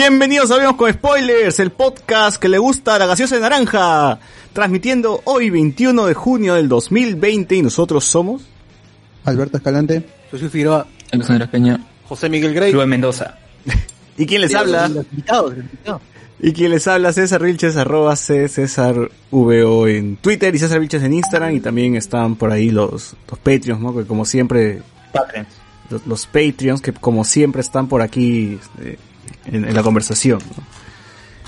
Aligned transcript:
Bienvenidos 0.00 0.50
a 0.50 0.54
Hablemos 0.54 0.76
con 0.76 0.90
Spoilers, 0.90 1.60
el 1.60 1.72
podcast 1.72 2.40
que 2.40 2.48
le 2.48 2.56
gusta 2.56 2.94
a 2.94 2.98
la 2.98 3.04
gaseosa 3.04 3.34
de 3.34 3.42
naranja. 3.42 4.18
Transmitiendo 4.54 5.20
hoy 5.26 5.50
21 5.50 6.06
de 6.06 6.14
junio 6.14 6.54
del 6.54 6.70
2020 6.70 7.56
y 7.56 7.60
nosotros 7.60 8.06
somos... 8.06 8.40
Alberto 9.26 9.58
Escalante. 9.58 10.02
Soy 10.30 10.48
Figueroa. 10.48 10.86
Alexandra 11.12 11.50
Peña, 11.50 11.86
José 12.08 12.30
Miguel 12.30 12.54
Grey. 12.54 12.72
Rubén 12.72 12.88
Mendoza. 12.88 13.36
¿Y 14.16 14.24
quién 14.24 14.40
les 14.40 14.54
habla? 14.54 14.88
Los 14.88 15.04
invitados, 15.12 15.50
los 15.50 15.64
invitados. 15.64 16.02
Y 16.40 16.52
quien 16.54 16.70
les 16.70 16.88
habla 16.88 17.12
César 17.12 17.42
Vilches, 17.42 17.76
arroba 17.76 18.16
C 18.16 18.48
César 18.48 19.10
VO 19.30 19.86
en 19.86 20.16
Twitter 20.16 20.54
y 20.54 20.58
César 20.58 20.80
Vilches 20.80 21.02
en 21.02 21.12
Instagram 21.12 21.54
y 21.56 21.60
también 21.60 21.96
están 21.96 22.36
por 22.36 22.52
ahí 22.52 22.70
los, 22.70 23.16
los 23.28 23.38
Patreons, 23.38 23.82
¿no? 23.82 23.94
Que 23.94 24.06
como 24.06 24.24
siempre, 24.24 24.80
Patreons. 25.12 25.48
los, 25.90 26.06
los 26.06 26.24
Patreons 26.24 26.80
que 26.80 26.94
como 26.94 27.22
siempre 27.22 27.60
están 27.60 27.86
por 27.86 28.00
aquí 28.00 28.58
este, 28.62 28.98
en, 29.46 29.64
en 29.64 29.74
la 29.74 29.82
conversación, 29.82 30.40
¿no? 30.56 30.62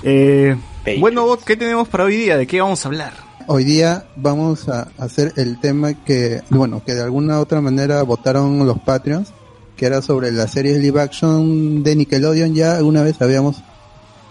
Eh, 0.03 0.57
bueno, 0.99 1.37
¿qué 1.45 1.55
tenemos 1.55 1.87
para 1.87 2.03
hoy 2.03 2.17
día? 2.17 2.37
¿De 2.37 2.45
qué 2.45 2.59
vamos 2.59 2.83
a 2.83 2.89
hablar? 2.89 3.13
Hoy 3.47 3.63
día 3.63 4.05
vamos 4.15 4.67
a 4.67 4.89
hacer 4.97 5.33
el 5.37 5.59
tema 5.59 5.93
que, 5.93 6.41
bueno, 6.49 6.83
que 6.85 6.93
de 6.93 7.01
alguna 7.01 7.39
u 7.39 7.41
otra 7.41 7.61
manera 7.61 8.03
votaron 8.03 8.65
los 8.65 8.79
Patreons, 8.79 9.33
que 9.77 9.85
era 9.85 10.01
sobre 10.01 10.31
las 10.31 10.51
series 10.51 10.79
live 10.79 11.01
action 11.01 11.83
de 11.83 11.95
Nickelodeon. 11.95 12.53
Ya 12.53 12.75
alguna 12.75 13.01
vez 13.01 13.21
habíamos 13.21 13.57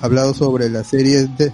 hablado 0.00 0.34
sobre 0.34 0.68
las 0.68 0.86
series 0.86 1.36
de, 1.38 1.52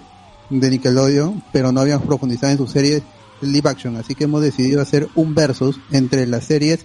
de 0.50 0.70
Nickelodeon, 0.70 1.42
pero 1.52 1.70
no 1.70 1.80
habíamos 1.80 2.06
profundizado 2.06 2.52
en 2.52 2.58
sus 2.58 2.72
series 2.72 3.02
live 3.40 3.68
action. 3.68 3.96
Así 3.96 4.14
que 4.14 4.24
hemos 4.24 4.42
decidido 4.42 4.82
hacer 4.82 5.08
un 5.14 5.34
versus 5.34 5.80
entre 5.92 6.26
las 6.26 6.44
series 6.44 6.80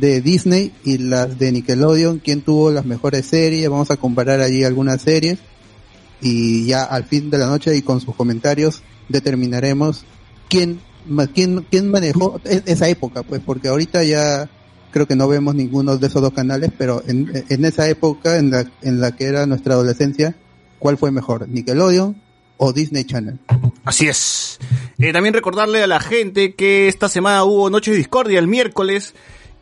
de 0.00 0.20
Disney 0.20 0.72
y 0.84 0.98
las 0.98 1.38
de 1.38 1.52
Nickelodeon. 1.52 2.18
¿Quién 2.18 2.42
tuvo 2.42 2.70
las 2.70 2.84
mejores 2.84 3.26
series? 3.26 3.68
Vamos 3.68 3.90
a 3.90 3.96
comparar 3.96 4.40
allí 4.40 4.64
algunas 4.64 5.02
series. 5.02 5.38
y 6.20 6.66
ya 6.66 6.84
al 6.84 7.04
fin 7.04 7.30
de 7.30 7.38
la 7.38 7.46
noche 7.46 7.74
y 7.76 7.82
con 7.82 8.00
sus 8.00 8.14
comentarios 8.14 8.82
determinaremos 9.08 10.04
quién 10.48 10.80
quién 11.34 11.66
quién 11.68 11.90
manejó 11.90 12.40
e- 12.44 12.62
esa 12.66 12.88
época 12.88 13.24
pues 13.24 13.42
porque 13.44 13.66
ahorita 13.66 14.04
ya 14.04 14.48
creo 14.92 15.08
que 15.08 15.16
no 15.16 15.26
vemos 15.26 15.56
ninguno 15.56 15.96
de 15.96 16.06
esos 16.06 16.22
dos 16.22 16.32
canales 16.32 16.70
pero 16.78 17.02
en, 17.08 17.64
esa 17.64 17.88
época 17.88 18.36
en 18.38 18.52
la 18.52 18.70
en 18.82 19.00
la 19.00 19.16
que 19.16 19.24
era 19.24 19.46
nuestra 19.46 19.74
adolescencia 19.74 20.36
cuál 20.78 20.96
fue 20.96 21.10
mejor 21.10 21.48
Nickelodeon 21.48 22.14
o 22.56 22.72
Disney 22.72 23.02
Channel 23.02 23.40
Así 23.84 24.06
es. 24.06 24.60
Eh, 24.98 25.12
también 25.12 25.34
recordarle 25.34 25.82
a 25.82 25.88
la 25.88 25.98
gente 25.98 26.54
que 26.54 26.86
esta 26.86 27.08
semana 27.08 27.42
hubo 27.42 27.68
Noche 27.68 27.90
de 27.90 27.96
Discordia 27.96 28.38
el 28.38 28.46
miércoles. 28.46 29.14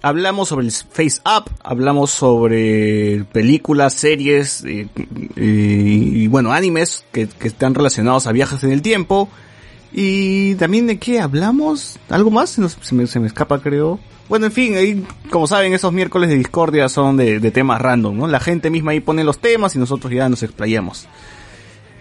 Hablamos 0.03 0.49
sobre 0.49 0.67
el 0.67 0.73
Face 0.73 1.21
Up, 1.25 1.51
hablamos 1.63 2.11
sobre 2.11 3.25
películas, 3.33 3.93
series 3.93 4.65
eh, 4.65 4.89
eh, 4.97 5.37
y 5.37 6.27
bueno, 6.27 6.53
animes 6.53 7.05
que, 7.13 7.29
que 7.29 7.49
están 7.49 7.75
relacionados 7.75 8.27
a 8.27 8.33
viajes 8.33 8.65
en 8.65 8.73
el 8.73 8.83
tiempo. 8.83 9.29
Y 9.93 10.55
también 10.55 10.87
de 10.87 10.99
qué 10.99 11.21
hablamos, 11.21 11.99
algo 12.09 12.31
más, 12.31 12.51
se, 12.51 12.95
me, 12.95 13.07
se 13.07 13.21
me 13.21 13.27
escapa 13.27 13.61
creo. 13.61 13.99
Bueno, 14.29 14.47
en 14.47 14.53
fin, 14.53 14.77
ahí, 14.77 15.05
como 15.31 15.49
saben, 15.49 15.73
esos 15.73 15.93
miércoles 15.93 16.31
de 16.31 16.37
Discordia 16.37 16.89
son 16.89 17.17
de, 17.17 17.41
de 17.41 17.51
temas 17.51 17.81
random, 17.83 18.17
¿no? 18.17 18.27
La 18.29 18.39
gente 18.39 18.71
misma 18.71 18.93
ahí 18.93 19.01
pone 19.01 19.25
los 19.25 19.39
temas 19.39 19.75
y 19.75 19.81
nosotros 19.81 20.13
ya 20.13 20.29
nos 20.29 20.45
explayamos. 20.45 21.09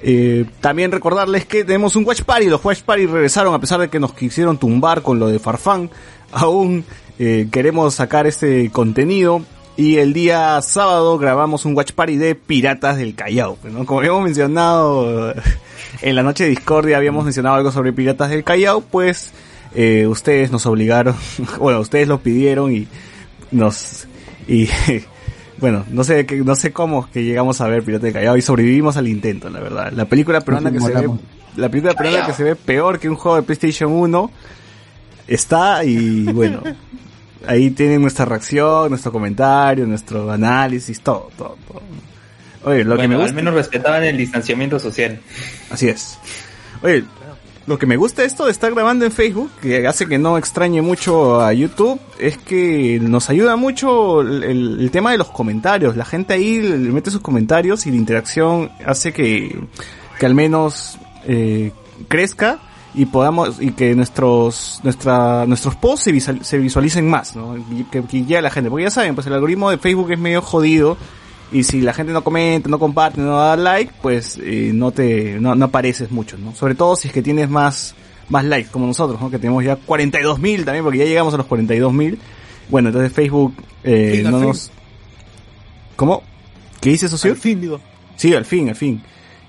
Eh, 0.01 0.45
también 0.61 0.91
recordarles 0.91 1.45
que 1.45 1.65
tenemos 1.65 1.95
un 1.95 2.05
Watch 2.05 2.21
Party. 2.21 2.45
Los 2.45 2.63
Watch 2.63 2.81
Party 2.83 3.05
regresaron 3.05 3.53
a 3.53 3.59
pesar 3.59 3.79
de 3.79 3.89
que 3.89 3.99
nos 3.99 4.13
quisieron 4.13 4.57
tumbar 4.57 5.01
con 5.01 5.19
lo 5.19 5.27
de 5.27 5.39
Farfán. 5.39 5.89
Aún 6.31 6.85
eh, 7.19 7.49
queremos 7.51 7.95
sacar 7.95 8.25
este 8.27 8.69
contenido. 8.71 9.41
Y 9.75 9.97
el 9.97 10.11
día 10.11 10.61
sábado 10.61 11.17
grabamos 11.17 11.63
un 11.63 11.73
Watch 11.73 11.93
Party 11.93 12.17
de 12.17 12.35
Piratas 12.35 12.97
del 12.97 13.15
Callao. 13.15 13.55
pues, 13.61 13.73
¿no? 13.73 13.85
Como 13.85 13.99
habíamos 13.99 14.23
mencionado 14.23 15.33
en 16.01 16.15
la 16.15 16.23
noche 16.23 16.45
de 16.45 16.49
Discordia, 16.49 16.97
habíamos 16.97 17.23
mencionado 17.23 17.55
algo 17.55 17.71
sobre 17.71 17.93
Piratas 17.93 18.29
del 18.29 18.43
Callao. 18.43 18.81
Pues 18.81 19.31
eh, 19.75 20.07
ustedes 20.07 20.51
nos 20.51 20.65
obligaron, 20.65 21.15
bueno, 21.59 21.79
ustedes 21.79 22.07
lo 22.07 22.19
pidieron 22.19 22.73
y 22.73 22.87
nos... 23.51 24.07
Y 24.47 24.67
bueno, 25.59 25.85
no 25.89 26.03
sé 26.03 26.25
no 26.43 26.55
sé 26.55 26.71
cómo 26.71 27.09
que 27.11 27.23
llegamos 27.23 27.61
a 27.61 27.67
ver 27.67 27.83
Pirata 27.83 28.05
del 28.05 28.13
Callao 28.13 28.37
y 28.37 28.41
sobrevivimos 28.41 28.97
al 28.97 29.07
intento, 29.07 29.49
la 29.49 29.59
verdad. 29.59 29.91
La 29.93 30.05
película 30.05 30.41
peruana 30.41 30.71
que 30.71 30.79
se 30.79 30.91
ve, 30.91 31.09
la 31.55 31.69
película 31.69 31.93
peruana 31.93 32.25
que 32.25 32.33
se 32.33 32.43
ve 32.43 32.55
peor 32.55 32.99
que 32.99 33.09
un 33.09 33.15
juego 33.15 33.37
de 33.37 33.43
PlayStation 33.43 33.91
1 33.91 34.31
está 35.27 35.83
y 35.85 36.23
bueno, 36.33 36.61
ahí 37.47 37.69
tienen 37.71 38.01
nuestra 38.01 38.25
reacción, 38.25 38.89
nuestro 38.89 39.11
comentario, 39.11 39.85
nuestro 39.85 40.31
análisis, 40.31 40.99
todo, 41.01 41.29
todo, 41.37 41.57
todo. 41.67 41.81
Oye, 42.65 42.83
lo 42.83 42.97
que 42.97 43.07
me 43.07 43.15
gusta 43.15 43.29
al 43.29 43.35
menos 43.35 43.53
respetaban 43.53 44.03
el 44.03 44.17
distanciamiento 44.17 44.79
social. 44.79 45.19
Así 45.69 45.87
es. 45.87 46.17
Oye, 46.81 47.03
lo 47.67 47.77
que 47.77 47.85
me 47.85 47.97
gusta 47.97 48.23
esto 48.23 48.45
de 48.45 48.51
estar 48.51 48.73
grabando 48.73 49.05
en 49.05 49.11
Facebook, 49.11 49.49
que 49.61 49.85
hace 49.87 50.07
que 50.07 50.17
no 50.17 50.37
extrañe 50.37 50.81
mucho 50.81 51.39
a 51.39 51.53
YouTube, 51.53 51.99
es 52.19 52.37
que 52.37 52.99
nos 53.01 53.29
ayuda 53.29 53.55
mucho 53.55 54.21
el, 54.21 54.43
el- 54.43 54.77
el 54.81 54.91
tema 54.91 55.11
de 55.11 55.19
los 55.19 55.29
comentarios. 55.29 55.95
La 55.95 56.03
gente 56.05 56.33
ahí 56.33 56.59
le 56.61 56.77
mete 56.91 57.11
sus 57.11 57.21
comentarios 57.21 57.85
y 57.85 57.91
la 57.91 57.97
interacción 57.97 58.71
hace 58.85 59.13
que, 59.13 59.57
que 60.19 60.25
al 60.25 60.33
menos 60.35 60.97
eh, 61.25 61.71
crezca 62.07 62.59
y 62.93 63.05
podamos 63.05 63.61
y 63.61 63.71
que 63.71 63.93
nuestros 63.95 64.79
nuestra 64.83 65.45
nuestros 65.45 65.75
posts 65.75 66.03
se, 66.05 66.11
visual- 66.11 66.43
se 66.43 66.57
visualicen 66.57 67.07
más, 67.07 67.35
¿no? 67.35 67.55
Que, 67.91 68.01
que 68.03 68.17
llegue 68.21 68.37
a 68.37 68.41
la 68.41 68.49
gente, 68.49 68.69
porque 68.69 68.83
ya 68.85 68.91
saben, 68.91 69.15
pues 69.15 69.27
el 69.27 69.33
algoritmo 69.33 69.69
de 69.69 69.77
Facebook 69.77 70.11
es 70.11 70.19
medio 70.19 70.41
jodido 70.41 70.97
y 71.51 71.63
si 71.63 71.81
la 71.81 71.93
gente 71.93 72.13
no 72.13 72.23
comenta, 72.23 72.69
no 72.69 72.77
comparte, 72.79 73.21
no 73.21 73.37
da 73.37 73.55
like, 73.55 73.91
pues 74.01 74.39
eh, 74.41 74.71
no 74.73 74.91
te 74.91 75.39
no, 75.39 75.55
no 75.55 75.65
apareces 75.65 76.11
mucho, 76.11 76.37
¿no? 76.37 76.53
Sobre 76.55 76.75
todo 76.75 76.95
si 76.95 77.07
es 77.07 77.13
que 77.13 77.21
tienes 77.21 77.49
más 77.49 77.95
más 78.29 78.45
likes 78.45 78.69
como 78.69 78.85
nosotros, 78.85 79.19
¿no? 79.21 79.29
Que 79.31 79.39
tenemos 79.39 79.63
ya 79.63 79.77
42.000 79.79 80.63
también 80.65 80.83
porque 80.83 80.99
ya 80.99 81.05
llegamos 81.05 81.33
a 81.33 81.37
los 81.37 81.47
42.000. 81.47 82.17
Bueno, 82.69 82.89
entonces 82.89 83.11
Facebook 83.11 83.53
eh, 83.83 84.21
no 84.23 84.39
nos 84.39 84.71
¿Cómo? 85.95 86.23
¿Qué 86.81 86.91
dice 86.91 87.07
socio? 87.07 87.31
Al 87.31 87.37
fin, 87.37 87.59
digo. 87.61 87.79
Sí, 88.15 88.33
al 88.33 88.45
fin, 88.45 88.69
al 88.69 88.75
fin. 88.75 89.01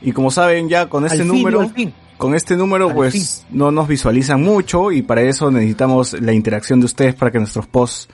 Y 0.02 0.12
como 0.12 0.30
saben 0.30 0.68
ya 0.68 0.88
con 0.88 1.04
este 1.04 1.18
Al 1.22 1.28
fin, 1.28 1.36
número 1.36 1.60
al 1.60 1.70
fin. 1.74 1.92
Con 2.20 2.34
este 2.34 2.54
número 2.54 2.90
Al 2.90 2.94
pues 2.94 3.46
no 3.50 3.72
nos 3.72 3.88
visualizan 3.88 4.42
mucho 4.42 4.92
y 4.92 5.00
para 5.00 5.22
eso 5.22 5.50
necesitamos 5.50 6.12
la 6.20 6.34
interacción 6.34 6.78
de 6.78 6.86
ustedes 6.86 7.14
para 7.14 7.30
que 7.30 7.38
nuestros 7.38 7.66
posts 7.66 8.08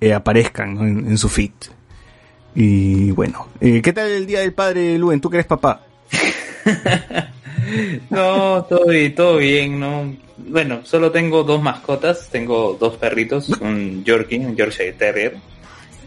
eh, 0.00 0.14
aparezcan 0.14 0.74
¿no? 0.74 0.82
en, 0.86 1.08
en 1.08 1.18
su 1.18 1.28
feed. 1.28 1.50
Y 2.54 3.10
bueno, 3.10 3.48
eh, 3.60 3.82
¿qué 3.82 3.92
tal 3.92 4.08
el 4.10 4.26
día 4.26 4.40
del 4.40 4.52
padre 4.52 4.96
Luen? 4.96 5.20
¿Tú 5.20 5.28
que 5.28 5.38
eres 5.38 5.46
papá? 5.46 5.84
No, 8.10 8.64
todo 8.68 8.88
bien, 8.88 9.14
todo 9.14 9.36
bien, 9.36 9.78
¿no? 9.78 10.14
Bueno, 10.36 10.80
solo 10.84 11.10
tengo 11.10 11.44
dos 11.44 11.62
mascotas. 11.62 12.28
Tengo 12.30 12.76
dos 12.78 12.96
perritos, 12.96 13.48
un 13.60 14.04
Yorkie, 14.04 14.38
un 14.38 14.56
Yorkshire 14.56 14.92
Terrier, 14.92 15.36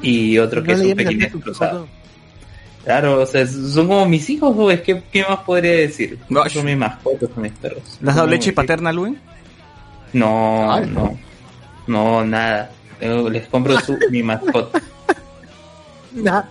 y 0.01 0.37
otro 0.37 0.61
que 0.61 0.73
No 0.75 0.81
es 0.83 0.87
un 0.87 0.95
pequinés 0.95 1.31
cruzado. 1.31 1.87
foto. 1.87 2.04
Claro, 2.85 3.23
o 3.23 3.25
sea, 3.25 3.47
son 3.47 3.87
como 3.87 4.05
mis 4.05 4.29
hijos, 4.29 4.55
¿o 4.55 4.69
es 4.69 4.81
que 4.81 5.01
qué 5.11 5.25
más 5.27 5.39
podría 5.39 5.71
decir? 5.71 6.19
No, 6.29 6.47
son 6.47 6.65
mis 6.65 6.77
mascotas, 6.77 7.29
son 7.33 7.41
mis 7.41 7.51
perros. 7.53 7.97
¿Le 7.99 8.11
has 8.11 8.15
dado 8.15 8.27
leche 8.27 8.53
paterna, 8.53 8.91
Luen? 8.91 9.19
No, 10.13 10.71
Ay, 10.71 10.85
no. 10.85 11.17
No, 11.87 12.23
nada. 12.23 12.71
Les 13.01 13.47
compro 13.47 13.79
su, 13.79 13.97
mi 14.11 14.21
mascota. 14.21 14.79
Nah. 16.13 16.43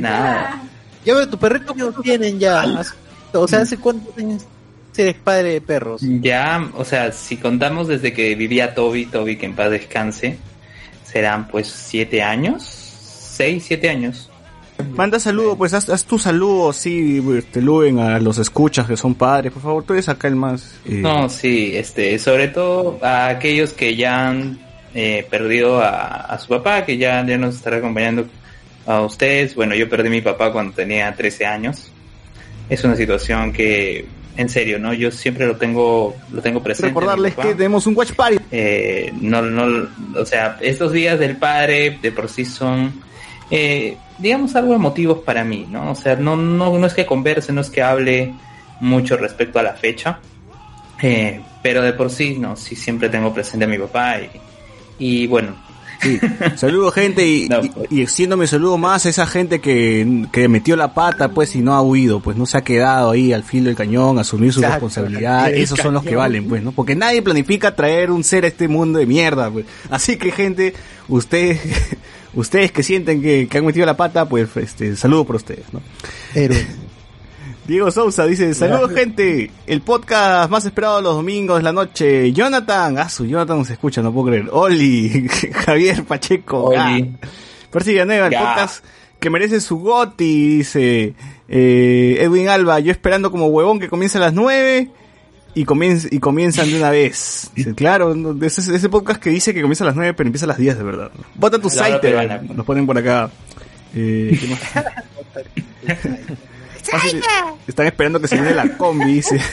Nada. 0.00 0.62
Ya 1.04 1.14
veo, 1.14 1.28
tu 1.28 1.38
perrito 1.38 1.72
que 1.72 2.02
tienen 2.02 2.40
ya. 2.40 2.64
O 3.32 3.46
sea, 3.46 3.60
¿hace 3.60 3.78
cuántos 3.78 4.18
años 4.18 4.44
eres 4.96 5.14
padre 5.14 5.52
de 5.52 5.60
perros? 5.60 6.02
Ya, 6.02 6.68
o 6.74 6.84
sea, 6.84 7.12
si 7.12 7.36
contamos 7.36 7.86
desde 7.86 8.12
que 8.12 8.34
vivía 8.34 8.74
Toby, 8.74 9.06
Toby 9.06 9.36
que 9.36 9.46
en 9.46 9.54
paz 9.54 9.70
descanse, 9.70 10.36
serán 11.04 11.46
pues 11.46 11.68
siete 11.68 12.22
años, 12.22 12.64
seis, 12.64 13.64
siete 13.66 13.88
años. 13.88 14.31
Manda 14.94 15.18
saludo, 15.18 15.56
pues 15.56 15.72
haz, 15.74 15.88
haz 15.88 16.04
tu 16.04 16.18
saludo, 16.18 16.72
sí, 16.72 17.22
este, 17.38 17.62
Luen, 17.62 17.98
a 17.98 18.18
los 18.18 18.38
escuchas 18.38 18.86
que 18.86 18.96
son 18.96 19.14
padres, 19.14 19.52
por 19.52 19.62
favor, 19.62 19.84
tú 19.84 19.92
eres 19.94 20.08
acá 20.08 20.28
el 20.28 20.36
más... 20.36 20.74
eh, 20.84 20.94
No, 20.94 21.28
sí, 21.28 21.72
este, 21.74 22.18
sobre 22.18 22.48
todo 22.48 22.98
a 23.02 23.28
aquellos 23.28 23.72
que 23.72 23.96
ya 23.96 24.28
han 24.28 24.58
eh, 24.94 25.26
perdido 25.30 25.80
a, 25.80 26.16
a 26.22 26.38
su 26.38 26.48
papá, 26.48 26.84
que 26.84 26.98
ya, 26.98 27.24
ya 27.26 27.38
nos 27.38 27.54
estará 27.56 27.78
acompañando 27.78 28.26
a 28.86 29.00
ustedes. 29.02 29.54
Bueno, 29.54 29.74
yo 29.74 29.88
perdí 29.88 30.08
a 30.08 30.10
mi 30.10 30.20
papá 30.20 30.52
cuando 30.52 30.72
tenía 30.74 31.14
13 31.14 31.46
años. 31.46 31.90
Es 32.68 32.84
una 32.84 32.96
situación 32.96 33.52
que, 33.52 34.06
en 34.36 34.48
serio, 34.48 34.78
¿no? 34.78 34.92
Yo 34.92 35.10
siempre 35.10 35.46
lo 35.46 35.56
tengo, 35.56 36.14
lo 36.32 36.42
tengo 36.42 36.62
presente. 36.62 36.88
recordarles 36.88 37.34
que 37.34 37.54
tenemos 37.54 37.86
un 37.86 37.96
watch 37.96 38.12
party. 38.12 38.38
Eh, 38.50 39.12
no, 39.20 39.42
no, 39.42 39.88
o 40.16 40.26
sea, 40.26 40.58
estos 40.60 40.92
días 40.92 41.18
del 41.18 41.36
padre 41.36 41.98
de 42.02 42.12
por 42.12 42.28
sí 42.28 42.44
son, 42.44 42.92
eh, 43.50 43.96
digamos, 44.22 44.54
algo 44.56 44.74
emotivos 44.74 45.18
para 45.18 45.44
mí, 45.44 45.66
¿no? 45.70 45.90
O 45.90 45.94
sea, 45.94 46.16
no, 46.16 46.36
no, 46.36 46.78
no 46.78 46.86
es 46.86 46.94
que 46.94 47.04
converse, 47.04 47.52
no 47.52 47.60
es 47.60 47.68
que 47.70 47.82
hable 47.82 48.32
mucho 48.80 49.16
respecto 49.16 49.58
a 49.58 49.62
la 49.62 49.74
fecha, 49.74 50.20
eh, 51.02 51.40
pero 51.62 51.82
de 51.82 51.92
por 51.92 52.10
sí, 52.10 52.36
no, 52.38 52.56
sí 52.56 52.76
siempre 52.76 53.08
tengo 53.08 53.32
presente 53.34 53.64
a 53.64 53.68
mi 53.68 53.78
papá 53.78 54.16
y, 54.20 54.30
y 54.98 55.26
bueno, 55.26 55.54
Sí. 56.02 56.18
Saludo 56.56 56.90
gente 56.90 57.24
y, 57.24 57.48
No, 57.48 57.62
y- 57.64 57.68
pues. 57.68 57.92
y 57.92 58.02
extiendo 58.02 58.36
mi 58.36 58.48
saludo 58.48 58.76
más 58.76 59.06
a 59.06 59.08
esa 59.08 59.24
gente 59.24 59.60
que, 59.60 60.26
que 60.32 60.48
metió 60.48 60.74
la 60.74 60.94
pata 60.94 61.28
pues 61.28 61.54
y 61.54 61.60
no 61.60 61.74
ha 61.74 61.80
huido, 61.82 62.18
pues 62.18 62.36
no 62.36 62.44
se 62.44 62.58
ha 62.58 62.64
quedado 62.64 63.12
ahí 63.12 63.32
al 63.32 63.44
filo 63.44 63.66
del 63.66 63.76
cañón, 63.76 64.18
asumir 64.18 64.52
su 64.52 64.58
Exacto, 64.58 64.86
responsabilidad, 64.86 65.50
el 65.50 65.58
esos 65.62 65.78
son 65.78 65.94
los 65.94 66.02
que 66.02 66.16
valen 66.16 66.48
pues, 66.48 66.60
¿no? 66.60 66.72
Porque 66.72 66.96
nadie 66.96 67.22
planifica 67.22 67.76
traer 67.76 68.10
un 68.10 68.24
ser 68.24 68.44
a 68.44 68.48
este 68.48 68.66
mundo 68.66 68.98
de 68.98 69.06
mierda, 69.06 69.48
pues. 69.48 69.64
Así 69.90 70.16
que 70.16 70.32
gente, 70.32 70.74
ustedes, 71.06 71.60
ustedes 72.34 72.72
que 72.72 72.82
sienten 72.82 73.22
que, 73.22 73.48
que 73.48 73.58
han 73.58 73.66
metido 73.66 73.86
la 73.86 73.96
pata, 73.96 74.28
pues 74.28 74.56
este, 74.56 74.96
saludo 74.96 75.24
por 75.24 75.36
ustedes, 75.36 75.64
¿no? 75.72 75.80
Diego 77.66 77.92
Sousa 77.92 78.26
dice, 78.26 78.54
saludos 78.54 78.90
gente, 78.92 79.50
el 79.68 79.82
podcast 79.82 80.50
más 80.50 80.64
esperado 80.64 81.00
los 81.00 81.14
domingos 81.14 81.58
de 81.58 81.62
la 81.62 81.72
noche, 81.72 82.32
Jonathan, 82.32 82.98
ah 82.98 83.08
su 83.08 83.24
Jonathan 83.24 83.64
se 83.64 83.74
escucha, 83.74 84.02
no 84.02 84.12
puedo 84.12 84.26
creer, 84.28 84.48
Oli, 84.50 85.28
Javier 85.52 86.04
Pacheco, 86.04 86.64
Oli. 86.64 86.76
ah. 87.22 87.26
Percy 87.70 87.92
Villanueva, 87.92 88.26
el 88.26 88.34
podcast 88.34 88.84
que 89.20 89.30
merece 89.30 89.60
su 89.60 89.78
goti, 89.78 90.58
dice 90.58 91.14
eh, 91.48 92.18
Edwin 92.20 92.48
Alba, 92.48 92.80
yo 92.80 92.90
esperando 92.90 93.30
como 93.30 93.46
huevón 93.46 93.78
que 93.78 93.88
comience 93.88 94.18
a 94.18 94.22
las 94.22 94.34
9 94.34 94.90
y, 95.54 95.64
comienz- 95.64 96.08
y 96.10 96.18
comienzan 96.18 96.70
de 96.70 96.76
una 96.78 96.90
vez. 96.90 97.50
Dice, 97.56 97.74
claro, 97.74 98.14
ese, 98.42 98.74
ese 98.74 98.88
podcast 98.88 99.20
que 99.20 99.30
dice 99.30 99.52
que 99.54 99.60
comienza 99.62 99.84
a 99.84 99.88
las 99.88 99.96
9 99.96 100.14
pero 100.14 100.28
empieza 100.28 100.46
a 100.46 100.48
las 100.48 100.58
10 100.58 100.78
de 100.78 100.84
verdad. 100.84 101.10
Vota 101.34 101.58
tu 101.58 101.68
site, 101.70 102.40
nos 102.54 102.64
ponen 102.66 102.86
por 102.86 102.96
acá. 102.98 103.30
Eh, 103.94 104.38
¿qué 104.40 104.46
más? 104.48 104.60
Fácil, 106.90 107.22
Están 107.66 107.86
esperando 107.86 108.20
que 108.20 108.28
se 108.28 108.34
viene 108.36 108.54
la 108.54 108.76
combi, 108.76 109.14
dice. 109.14 109.40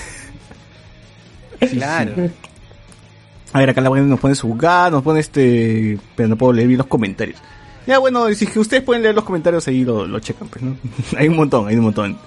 Claro. 1.72 2.14
A 3.52 3.60
ver, 3.60 3.70
acá 3.72 3.82
la 3.82 3.90
buena 3.90 4.06
nos 4.06 4.20
pone 4.20 4.34
su 4.34 4.54
gas, 4.56 4.92
nos 4.92 5.04
pone 5.04 5.20
este... 5.20 5.98
Pero 6.16 6.30
no 6.30 6.38
puedo 6.38 6.54
leer 6.54 6.68
bien 6.70 6.78
los 6.78 6.88
comentarios. 6.88 7.38
Ya 7.86 7.98
bueno, 8.00 8.32
si 8.34 8.46
es 8.46 8.52
que 8.52 8.60
ustedes 8.60 8.82
pueden 8.84 9.02
leer 9.04 9.14
los 9.16 9.26
comentarios 9.26 9.68
ahí 9.68 9.84
lo, 9.84 10.06
lo 10.08 10.20
checan, 10.22 10.48
pues, 10.48 10.62
¿no? 10.64 10.78
hay 11.18 11.28
un 11.28 11.36
montón, 11.36 11.68
hay 11.68 11.76
un 11.76 11.84
montón. 11.84 12.18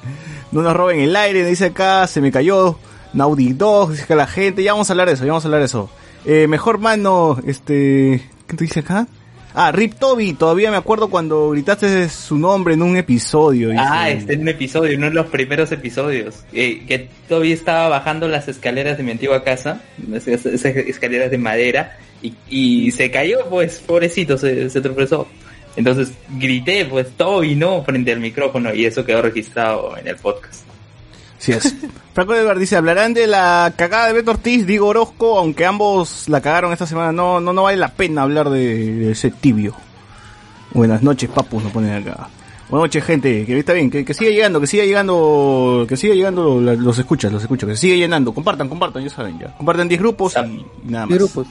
No 0.50 0.60
nos 0.60 0.76
roben 0.76 1.00
el 1.00 1.14
aire, 1.16 1.46
dice 1.46 1.66
acá, 1.66 2.06
se 2.06 2.20
me 2.20 2.30
cayó. 2.30 2.78
Naudi 3.14 3.52
2, 3.52 3.90
dice 3.90 4.04
acá 4.04 4.14
la 4.14 4.26
gente, 4.26 4.62
ya 4.62 4.72
vamos 4.72 4.88
a 4.90 4.92
hablar 4.92 5.08
de 5.08 5.14
eso, 5.14 5.24
ya 5.24 5.32
vamos 5.32 5.44
a 5.44 5.48
hablar 5.48 5.60
de 5.60 5.66
eso. 5.66 5.90
Eh, 6.24 6.46
mejor 6.46 6.78
mano, 6.78 7.38
este... 7.46 8.22
¿Qué 8.46 8.56
te 8.56 8.64
dice 8.64 8.80
acá? 8.80 9.06
Ah, 9.54 9.70
Rip 9.70 9.94
Toby, 9.94 10.32
todavía 10.32 10.70
me 10.70 10.78
acuerdo 10.78 11.10
cuando 11.10 11.50
gritaste 11.50 12.08
su 12.08 12.38
nombre 12.38 12.72
en 12.72 12.82
un 12.82 12.96
episodio. 12.96 13.70
Ah, 13.76 14.08
este 14.08 14.32
es 14.34 14.38
un 14.38 14.48
episodio, 14.48 14.96
uno 14.96 15.06
de 15.06 15.14
los 15.14 15.26
primeros 15.26 15.70
episodios. 15.72 16.44
eh, 16.54 16.84
que 16.86 17.08
todavía 17.28 17.52
estaba 17.54 17.88
bajando 17.88 18.28
las 18.28 18.48
escaleras 18.48 18.96
de 18.96 19.02
mi 19.02 19.10
antigua 19.10 19.44
casa, 19.44 19.82
esas, 20.14 20.46
escaleras 20.46 21.30
de 21.30 21.38
madera, 21.38 21.98
y, 22.22 22.34
y 22.48 22.90
se 22.92 23.10
cayó, 23.10 23.46
pues, 23.50 23.78
pobrecito, 23.80 24.38
se, 24.38 24.70
se 24.70 24.80
tropezó. 24.80 25.28
Entonces 25.76 26.12
grité, 26.38 26.86
pues, 26.86 27.10
Toby, 27.10 27.54
no, 27.54 27.84
frente 27.84 28.12
al 28.12 28.20
micrófono, 28.20 28.72
y 28.74 28.86
eso 28.86 29.04
quedó 29.04 29.20
registrado 29.20 29.96
en 29.98 30.08
el 30.08 30.16
podcast. 30.16 30.71
Sí 31.42 31.50
es. 31.50 31.74
Franco 32.14 32.34
Edward 32.34 32.58
dice, 32.60 32.76
hablarán 32.76 33.14
de 33.14 33.26
la 33.26 33.72
cagada 33.74 34.06
de 34.06 34.12
Beto 34.12 34.30
Ortiz, 34.30 34.64
Diego 34.64 34.86
Orozco, 34.86 35.38
aunque 35.38 35.66
ambos 35.66 36.28
la 36.28 36.40
cagaron 36.40 36.72
esta 36.72 36.86
semana, 36.86 37.10
no, 37.10 37.40
no, 37.40 37.52
no 37.52 37.64
vale 37.64 37.78
la 37.78 37.88
pena 37.88 38.22
hablar 38.22 38.48
de, 38.48 38.92
de 38.94 39.10
ese 39.10 39.30
tibio. 39.32 39.74
Buenas 40.72 41.02
noches, 41.02 41.28
papus, 41.30 41.62
nos 41.64 41.72
ponen 41.72 41.92
acá. 41.94 42.28
Buenas 42.68 42.84
noches, 42.86 43.04
gente, 43.04 43.44
que 43.44 43.58
está 43.58 43.72
bien, 43.72 43.90
que, 43.90 44.04
que 44.04 44.14
siga 44.14 44.30
llegando, 44.30 44.60
que 44.60 44.66
siga 44.66 44.84
llegando, 44.84 45.84
que 45.88 45.96
siga 45.96 46.14
llegando 46.14 46.60
la- 46.60 46.74
los 46.74 46.98
escuchas, 46.98 47.32
los 47.32 47.42
escuchas, 47.42 47.68
que 47.68 47.76
siga 47.76 47.96
llenando, 47.96 48.32
compartan, 48.32 48.68
compartan, 48.68 49.02
ya 49.02 49.10
saben 49.10 49.38
ya. 49.38 49.54
Compartan 49.56 49.88
10 49.88 50.00
grupos 50.00 50.34
y, 50.36 50.50
y 50.50 50.66
nada 50.84 51.06
más. 51.06 51.18
Grupos. 51.18 51.46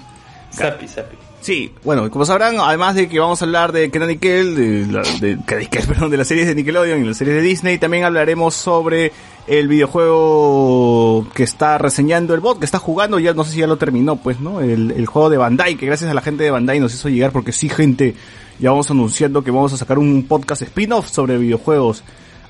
Sapi, 0.52 0.88
sapi. 0.88 1.16
Sí, 1.42 1.74
bueno, 1.84 2.10
como 2.12 2.24
sabrán, 2.26 2.56
además 2.60 2.94
de 2.96 3.08
que 3.10 3.20
vamos 3.20 3.42
a 3.42 3.46
hablar 3.46 3.72
de 3.72 3.90
Kenan 3.90 4.10
Nickel, 4.10 4.56
de, 4.56 4.92
la, 4.92 5.02
de, 5.20 5.36
de- 5.38 5.58
Nickel, 5.60 5.84
perdón, 5.88 6.10
de 6.12 6.18
las 6.18 6.28
series 6.28 6.48
de 6.48 6.56
Nickelodeon 6.56 7.04
y 7.04 7.08
las 7.08 7.18
series 7.18 7.36
de 7.36 7.42
Disney, 7.42 7.78
también 7.78 8.04
hablaremos 8.04 8.54
sobre 8.56 9.12
el 9.48 9.68
videojuego 9.68 11.28
que 11.34 11.44
está 11.44 11.78
reseñando 11.78 12.34
el 12.34 12.40
bot, 12.40 12.60
que 12.60 12.66
está 12.66 12.80
jugando, 12.80 13.20
ya 13.20 13.34
no 13.34 13.44
sé 13.44 13.52
si 13.52 13.60
ya 13.60 13.68
lo 13.68 13.78
terminó, 13.78 14.16
pues, 14.18 14.40
¿no? 14.40 14.62
El, 14.62 15.06
juego 15.06 15.30
de 15.30 15.38
Bandai, 15.38 15.76
que 15.76 15.86
gracias 15.86 16.10
a 16.10 16.14
la 16.14 16.22
gente 16.22 16.44
de 16.44 16.52
Bandai 16.52 16.80
nos 16.80 16.94
hizo 16.94 17.10
llegar, 17.10 17.32
porque 17.32 17.52
sí, 17.52 17.70
gente, 17.70 18.16
ya 18.60 18.70
vamos 18.70 18.90
anunciando 18.92 19.44
que 19.44 19.52
vamos 19.52 19.74
a 19.74 19.78
sacar 19.78 20.00
un 20.00 20.24
podcast 20.28 20.62
spin-off 20.62 21.10
sobre 21.10 21.38
videojuegos. 21.38 22.04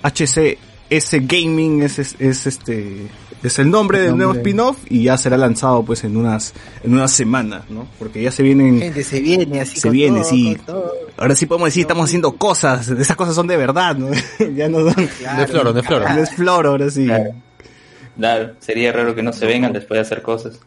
HCS 0.04 1.28
Gaming 1.28 1.84
es, 1.84 2.00
es, 2.00 2.16
es 2.20 2.48
este 2.48 3.08
es 3.44 3.60
el 3.60 3.70
nombre 3.72 4.00
El 4.00 4.06
del 4.06 4.18
nuevo 4.18 4.34
spin-off 4.34 4.78
y 4.90 5.04
ya 5.04 5.18
será 5.18 5.38
lanzado 5.38 5.84
pues 5.84 6.04
en 6.04 6.16
unas 6.18 6.54
en 6.84 6.94
unas 6.94 7.12
semanas, 7.12 7.64
¿no? 7.70 7.88
Porque 8.00 8.22
ya 8.22 8.32
se 8.32 8.44
vienen 8.44 8.80
Gente, 8.80 9.04
se 9.04 9.20
viene 9.20 9.62
así 9.62 9.78
Se 9.80 9.88
con 9.88 9.92
viene, 9.94 10.20
todo, 10.22 10.30
sí. 10.30 10.56
con 10.58 10.66
todo. 10.66 10.92
ahora 11.18 11.36
sí 11.36 11.46
podemos 11.46 11.68
decir 11.68 11.82
estamos 11.82 12.06
haciendo 12.06 12.34
cosas, 12.34 12.88
esas 12.90 13.16
cosas 13.16 13.36
son 13.36 13.48
de 13.48 13.58
verdad, 13.58 13.96
¿no? 13.96 14.10
ya 14.56 14.70
no 14.70 14.80
son 14.92 14.96
De 15.38 15.48
floro, 15.48 15.74
de 15.74 15.84
floro. 15.84 16.08
no 16.10 16.22
es 16.22 16.30
flor 16.32 16.66
ahora 16.68 16.90
sí. 16.90 17.06
Claro. 17.06 17.32
Claro, 18.18 18.52
sería 18.60 18.92
raro 18.92 19.16
que 19.16 19.24
no 19.24 19.33
se 19.33 19.45
vengan 19.45 19.74
después 19.74 19.98
de 19.98 20.02
hacer 20.02 20.21
cosas. 20.21 20.60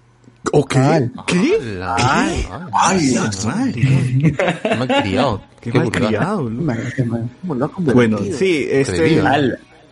¿O 0.53 0.65
qué? 0.67 1.11
¿Qué? 1.27 1.59
Ay, 1.83 2.47
Ay, 2.73 3.15
madre, 3.47 4.37
mal 4.79 4.89
criado. 5.03 5.43
qué 5.61 5.71
Qué 5.71 5.79
mal 5.79 5.85
vulgar. 5.87 6.07
criado, 6.09 6.51
¿no? 6.51 6.63
Man, 6.63 6.79
qué 6.97 7.05
mal. 7.05 7.31
Bueno, 7.95 8.19
sí, 8.37 8.67
este 8.71 9.23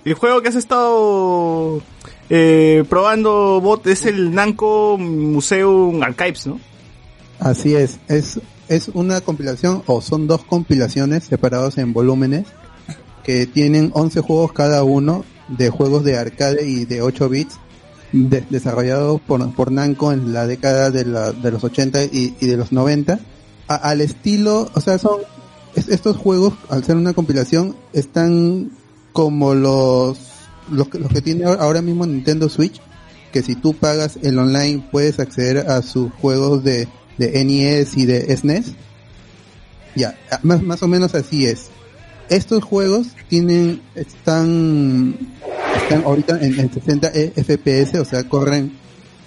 el 0.05 0.15
juego 0.15 0.43
que 0.43 0.49
has 0.49 0.57
estado 0.57 1.81
eh, 2.31 2.85
probando 2.89 3.61
bot 3.61 3.87
es 3.87 4.07
el 4.07 4.35
Namco 4.35 4.97
Museum 4.99 6.03
Archives, 6.03 6.47
¿no? 6.47 6.61
Así 7.41 7.75
es, 7.75 7.99
es, 8.09 8.41
es 8.69 8.89
una 8.95 9.21
compilación 9.21 9.83
o 9.87 10.01
son 10.01 10.27
dos 10.27 10.45
compilaciones 10.45 11.25
separados 11.25 11.79
en 11.79 11.93
volúmenes 11.93 12.47
que 13.25 13.47
tienen 13.47 13.91
11 13.95 14.21
juegos 14.21 14.53
cada 14.53 14.85
uno 14.85 15.25
de 15.49 15.71
juegos 15.71 16.05
de 16.05 16.17
arcade 16.19 16.67
y 16.67 16.85
de 16.85 17.03
8 17.03 17.29
bits 17.29 17.57
de- 18.13 18.45
desarrollados 18.49 19.21
por, 19.21 19.53
por 19.55 19.73
Namco 19.73 20.13
en 20.13 20.33
la 20.33 20.47
década 20.47 20.91
de, 20.91 21.05
la, 21.05 21.33
de 21.33 21.51
los 21.51 21.63
80 21.65 22.05
y, 22.05 22.31
de 22.41 22.57
los 22.57 22.73
90 22.73 23.19
A- 23.69 23.75
al 23.75 24.01
estilo, 24.01 24.71
o 24.75 24.81
sea, 24.81 24.99
son 24.99 25.21
es- 25.75 25.89
estos 25.89 26.17
juegos 26.17 26.55
al 26.69 26.85
ser 26.85 26.97
una 26.97 27.13
compilación 27.13 27.75
están 27.93 28.71
como 29.13 29.55
los 29.55 30.19
los, 30.73 30.89
que- 30.89 30.99
tiene 31.23 31.45
ahora 31.45 31.83
mismo 31.83 32.05
Nintendo 32.07 32.49
Switch 32.49 32.81
que 33.33 33.43
si 33.43 33.55
tú 33.55 33.73
pagas 33.75 34.19
el 34.23 34.39
online 34.39 34.85
puedes 34.91 35.19
acceder 35.21 35.59
a 35.71 35.81
sus 35.83 36.13
juegos 36.13 36.63
de, 36.65 36.87
de 37.19 37.45
NES 37.45 37.97
y 37.97 38.05
de 38.07 38.37
SNES. 38.37 38.73
Ya, 39.95 40.15
ah, 40.31 40.39
más, 40.43 40.63
más 40.63 40.83
o 40.83 40.89
menos 40.89 41.15
así 41.15 41.47
es. 41.47 41.67
Estos 42.29 42.63
juegos 42.65 43.09
tienen, 43.29 43.81
están, 43.95 45.15
están 45.77 46.03
ahorita 46.05 46.39
en, 46.41 46.59
en 46.61 46.73
60 46.73 47.09
E- 47.15 47.33
FPS, 47.37 47.99
o 48.01 48.05
sea, 48.05 48.25
corren 48.29 48.73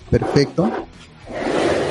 perfecto. 0.09 0.71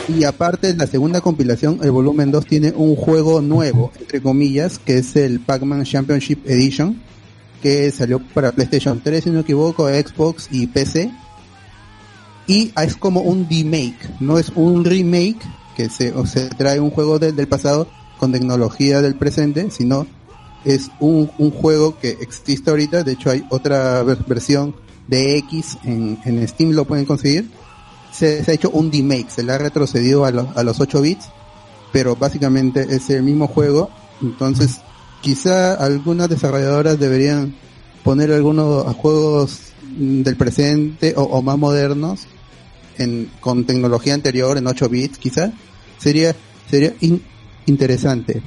Y 0.08 0.24
aparte, 0.24 0.74
la 0.74 0.86
segunda 0.86 1.20
compilación, 1.20 1.80
el 1.82 1.90
volumen 1.90 2.30
2, 2.30 2.46
tiene 2.46 2.72
un 2.76 2.94
juego 2.94 3.40
nuevo, 3.40 3.90
entre 3.98 4.20
comillas, 4.20 4.78
que 4.78 4.98
es 4.98 5.16
el 5.16 5.40
Pac-Man 5.40 5.84
Championship 5.84 6.40
Edition, 6.46 7.00
que 7.64 7.90
salió 7.92 8.18
para 8.20 8.52
PlayStation 8.52 9.00
3, 9.02 9.24
si 9.24 9.30
no 9.30 9.36
me 9.36 9.40
equivoco, 9.40 9.88
Xbox 9.88 10.48
y 10.50 10.66
PC 10.66 11.10
y 12.46 12.72
es 12.76 12.94
como 12.96 13.22
un 13.22 13.46
remake, 13.48 13.96
no 14.20 14.38
es 14.38 14.52
un 14.54 14.84
remake 14.84 15.38
que 15.76 15.88
se, 15.88 16.12
o 16.12 16.26
se 16.26 16.50
trae 16.50 16.78
un 16.78 16.90
juego 16.90 17.18
del- 17.18 17.34
del 17.34 17.48
pasado 17.48 17.88
con 18.18 18.32
tecnología 18.32 19.00
del 19.00 19.14
presente, 19.14 19.70
sino 19.70 20.06
es 20.66 20.90
un, 21.00 21.30
un 21.38 21.50
juego 21.50 21.98
que 21.98 22.10
existe 22.20 22.68
ahorita, 22.68 23.02
de 23.02 23.12
hecho 23.12 23.30
hay 23.30 23.44
otra 23.48 24.02
ver- 24.02 24.24
versión 24.26 24.74
DX 25.08 25.78
en, 25.84 26.18
en 26.26 26.46
Steam 26.46 26.72
lo 26.72 26.84
pueden 26.84 27.06
conseguir. 27.06 27.50
Se, 28.12 28.44
se 28.44 28.50
ha 28.50 28.54
hecho 28.54 28.68
un 28.70 28.92
remake, 28.92 29.30
se 29.30 29.42
le 29.42 29.52
ha 29.52 29.58
retrocedido 29.58 30.26
a, 30.26 30.30
los- 30.30 30.54
a 30.54 30.62
los 30.62 30.80
8 30.80 31.00
bits, 31.00 31.30
pero 31.92 32.14
básicamente 32.14 32.86
es 32.90 33.08
el 33.08 33.22
mismo 33.22 33.46
juego. 33.46 33.88
Entonces, 34.22 34.80
quizá 35.24 35.72
algunas 35.72 36.28
desarrolladoras 36.28 37.00
deberían 37.00 37.54
poner 38.04 38.30
algunos 38.30 38.84
juegos 38.96 39.72
del 39.96 40.36
presente 40.36 41.14
o, 41.16 41.40
más 41.40 41.56
modernos 41.56 42.26
en, 42.98 43.30
con 43.40 43.64
tecnología 43.64 44.12
anterior 44.12 44.58
en 44.58 44.66
8 44.66 44.86
bits, 44.90 45.16
quizá. 45.16 45.50
Sería, 45.96 46.36
sería 46.70 46.92
in- 47.00 47.22
interesante. 47.64 48.42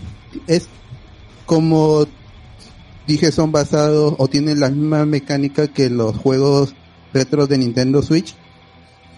Es 0.45 0.67
como 1.47 2.05
dije, 3.07 3.31
son 3.31 3.51
basados 3.51 4.13
o 4.19 4.27
tienen 4.27 4.59
la 4.59 4.69
misma 4.69 5.03
mecánica 5.07 5.67
que 5.67 5.89
los 5.89 6.15
juegos 6.15 6.75
retro 7.11 7.47
de 7.47 7.57
Nintendo 7.57 8.03
Switch. 8.03 8.35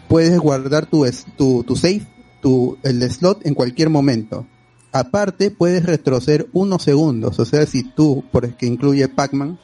Puedes 0.08 0.40
guardar 0.40 0.86
tu, 0.86 1.06
tu, 1.36 1.66
tu 1.66 1.76
save, 1.76 2.04
tu, 2.42 2.78
el 2.84 3.02
slot 3.12 3.46
en 3.46 3.54
cualquier 3.54 3.90
momento. 3.90 4.46
Aparte, 4.92 5.52
puedes 5.52 5.86
retroceder 5.86 6.48
unos 6.54 6.84
segundos. 6.84 7.40
O 7.40 7.46
sea, 7.46 7.66
si 7.66 7.84
tú, 7.84 8.24
por 8.32 8.52
que 8.56 8.66
incluye 8.66 9.08
Pac-Man, 9.08 9.60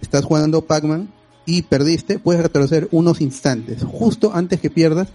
estás 0.00 0.24
jugando 0.24 0.64
Pac-Man 0.64 1.12
y 1.46 1.62
perdiste, 1.62 2.18
puedes 2.18 2.42
retroceder 2.42 2.88
unos 2.92 3.20
instantes, 3.20 3.82
justo 3.82 4.32
antes 4.32 4.60
que 4.60 4.70
pierdas, 4.70 5.08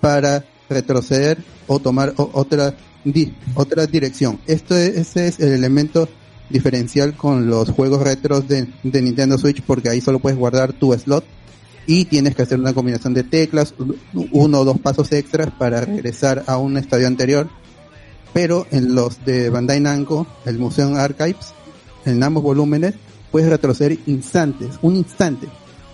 para 0.00 0.44
retroceder 0.68 1.38
o 1.66 1.78
tomar 1.78 2.12
otra 2.16 2.74
otra 3.54 3.86
dirección. 3.86 4.40
Esto 4.46 4.76
es, 4.76 4.96
ese 4.96 5.28
es 5.28 5.40
el 5.40 5.52
elemento 5.52 6.08
diferencial 6.50 7.16
con 7.16 7.48
los 7.48 7.70
juegos 7.70 8.02
retros 8.02 8.48
de, 8.48 8.68
de 8.82 9.02
Nintendo 9.02 9.38
Switch 9.38 9.62
porque 9.62 9.88
ahí 9.88 10.00
solo 10.00 10.18
puedes 10.18 10.38
guardar 10.38 10.72
tu 10.72 10.92
slot 10.92 11.24
y 11.86 12.06
tienes 12.06 12.34
que 12.34 12.42
hacer 12.42 12.58
una 12.58 12.74
combinación 12.74 13.14
de 13.14 13.22
teclas, 13.22 13.74
uno 14.32 14.60
o 14.60 14.64
dos 14.64 14.78
pasos 14.80 15.12
extras 15.12 15.50
para 15.56 15.82
regresar 15.82 16.42
a 16.46 16.56
un 16.56 16.76
estadio 16.76 17.06
anterior. 17.06 17.48
Pero 18.36 18.66
en 18.70 18.94
los 18.94 19.24
de 19.24 19.48
Bandai 19.48 19.80
Namco, 19.80 20.26
el 20.44 20.58
Museum 20.58 20.94
Archives, 20.94 21.54
en 22.04 22.22
ambos 22.22 22.42
volúmenes, 22.42 22.92
puedes 23.32 23.48
retroceder 23.48 23.96
instantes, 24.04 24.78
un 24.82 24.94
instante, 24.94 25.46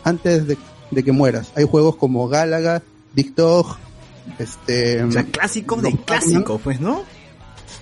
antes 0.03 0.49
de, 0.49 0.59
de 0.91 1.05
que 1.05 1.13
mueras. 1.13 1.53
Hay 1.55 1.65
juegos 1.69 1.95
como 1.95 2.27
Galaga, 2.27 2.83
Big 3.15 3.33
Dog, 3.37 3.77
este... 4.41 5.05
O 5.05 5.13
sea, 5.13 5.23
clásicos 5.23 5.83
de 5.83 5.97
clásicos, 6.05 6.61
pues, 6.63 6.81
¿no? 6.81 7.05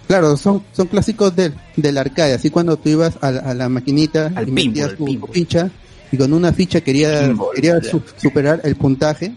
Claro, 0.07 0.37
son, 0.37 0.63
son 0.73 0.89
clásicos 0.89 1.35
del, 1.35 1.55
del 1.77 1.97
arcade, 1.97 2.35
así 2.35 2.51
cuando 2.51 2.77
tú 2.77 2.91
ibas 2.91 3.15
a, 3.23 3.31
la- 3.31 3.41
a 3.41 3.55
la 3.55 3.69
maquinita 3.71 4.27
Al 4.35 4.49
y 4.49 4.53
pinball, 4.53 4.67
metías 4.67 4.89
al 4.91 4.97
tu, 4.97 5.05
pinball. 5.07 5.31
ficha 5.33 5.71
y 6.13 6.17
con 6.19 6.33
una 6.35 6.53
ficha 6.53 6.83
quería, 6.83 7.21
Pinball, 7.29 7.55
quería 7.55 7.81
ya. 7.81 7.91
su- 7.91 8.03
superar 8.19 8.61
el 8.65 8.77
puntaje, 8.77 9.33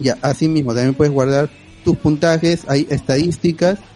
ya 0.00 0.18
así 0.20 0.48
mismo 0.48 0.74
también 0.74 0.94
puedes 0.94 1.14
guardar 1.14 1.48
tus 1.82 1.96
puntajes, 1.96 2.60
hay 2.68 2.86
estadísticas, 2.90 3.78
y 3.78 3.93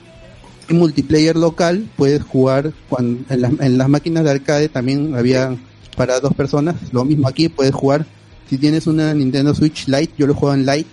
multiplayer 0.75 1.37
local 1.37 1.89
puedes 1.97 2.23
jugar 2.23 2.73
en, 2.99 3.25
las, 3.29 3.53
en 3.61 3.79
las 3.79 3.89
máquinas 3.89 4.25
de 4.25 4.31
arcade 4.31 4.69
también 4.69 5.15
había 5.17 5.57
para 5.97 6.21
dos 6.21 6.35
personas, 6.35 6.77
lo 6.93 7.05
mismo 7.05 7.27
aquí 7.29 7.49
puedes 7.49 7.75
jugar, 7.75 8.07
si 8.49 8.57
tienes 8.59 8.87
una 8.87 9.13
Nintendo 9.15 9.55
Switch 9.55 9.89
Lite, 9.89 10.13
yo 10.17 10.27
lo 10.27 10.35
juego 10.35 10.55
en 10.55 10.65
Lite, 10.67 10.89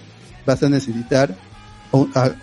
vas 0.46 0.64
a 0.64 0.70
necesitar 0.70 1.36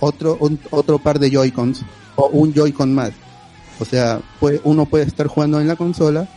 otro, 0.00 0.36
un- 0.40 0.58
otro 0.70 0.98
par 0.98 1.18
de 1.18 1.30
Joy-Cons 1.30 1.82
o 2.16 2.26
un 2.28 2.52
Joy-Con 2.54 2.94
más. 2.94 3.10
O 3.80 3.84
sea, 3.84 4.20
puede, 4.38 4.60
uno 4.64 4.86
puede 4.86 5.04
estar 5.04 5.26
jugando 5.26 5.60
en 5.60 5.66
la 5.68 5.76
consola 5.76 6.28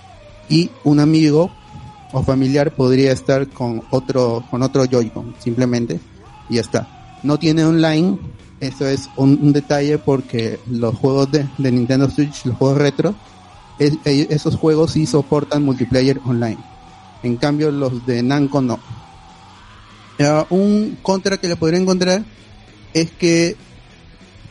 y 0.50 0.70
un 0.84 1.00
amigo 1.00 1.52
o 2.12 2.24
familiar 2.24 2.72
podría 2.72 3.12
estar 3.12 3.48
con 3.48 3.84
otro, 3.92 4.44
con 4.50 4.64
otro 4.64 4.86
Joy-Con, 4.86 5.36
simplemente, 5.40 6.00
y 6.50 6.56
ya 6.56 6.62
está. 6.62 7.18
No 7.24 7.38
tiene 7.40 7.64
online, 7.66 8.18
eso 8.66 8.88
es 8.88 9.10
un, 9.16 9.54
detalle 9.54 9.98
porque 9.98 10.60
los 10.70 10.96
juegos 10.96 11.32
de, 11.32 11.48
Nintendo 11.58 12.10
Switch, 12.10 12.46
los 12.46 12.58
juegos 12.58 12.78
retro, 12.78 13.16
es- 13.80 13.98
e- 14.06 14.28
esos 14.30 14.56
juegos 14.56 14.92
sí 14.92 15.06
soportan 15.06 15.64
multiplayer 15.64 16.20
online. 16.26 16.58
En 17.24 17.38
cambio, 17.38 17.72
los 17.72 18.06
de 18.06 18.22
Namco 18.24 18.62
no. 18.62 18.80
Ah, 20.20 20.46
un 20.50 20.98
contra 21.02 21.38
que 21.38 21.48
le 21.48 21.56
podría 21.56 21.80
encontrar 21.80 22.24
es 22.94 23.12
que, 23.12 23.56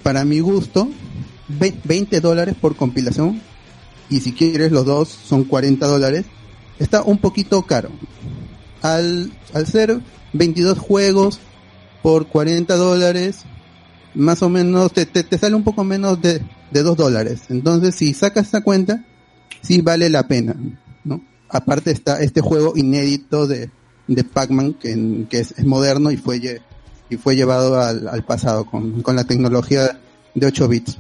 para 0.03 0.25
mi 0.25 0.41
gusto, 0.41 0.89
ve- 1.49 1.75
20 1.85 2.21
dólares 2.21 2.55
por 2.61 2.77
compilación, 2.77 3.41
y 4.11 4.21
si 4.21 4.33
quieres 4.33 4.73
los 4.73 4.85
dos 4.85 5.09
son 5.09 5.45
40 5.45 5.87
dólares, 5.87 6.27
está 6.79 7.03
un 7.03 7.19
poquito 7.19 7.63
caro. 7.63 7.91
Al, 8.83 9.33
al 9.55 9.67
ser 9.67 10.01
22 10.35 10.79
juegos 10.79 11.41
por 12.03 12.27
40 12.27 12.77
dólares, 12.77 13.45
más 14.15 14.43
o 14.43 14.49
menos 14.49 14.93
te, 14.93 15.07
te, 15.07 15.23
te 15.23 15.39
sale 15.39 15.55
un 15.55 15.65
poco 15.65 15.85
menos 15.85 16.21
de, 16.21 16.41
de 16.71 16.83
2 16.83 16.97
dólares. 16.97 17.43
Entonces, 17.49 17.95
si 17.95 18.15
sacas 18.15 18.47
esta 18.47 18.63
cuenta, 18.63 19.05
sí 19.63 19.81
vale 19.81 20.11
la 20.11 20.27
pena, 20.29 20.55
¿no? 21.05 21.23
Aparte 21.49 21.91
está 21.91 22.21
este 22.21 22.41
juego 22.41 22.73
inédito 22.77 23.47
de, 23.47 23.71
de 24.07 24.25
Pac-Man, 24.25 24.75
que, 24.75 25.27
que 25.29 25.41
es, 25.41 25.65
moderno 25.65 26.11
y 26.11 26.17
fue, 26.17 26.41
y 27.11 27.17
fue 27.17 27.37
llevado 27.37 27.81
al, 27.81 28.09
al 28.09 28.25
pasado 28.25 28.65
con, 28.67 29.03
con 29.03 29.17
la 29.17 29.25
tecnología 29.25 29.99
de 30.35 30.47
8 30.47 30.69
bits. 30.69 30.99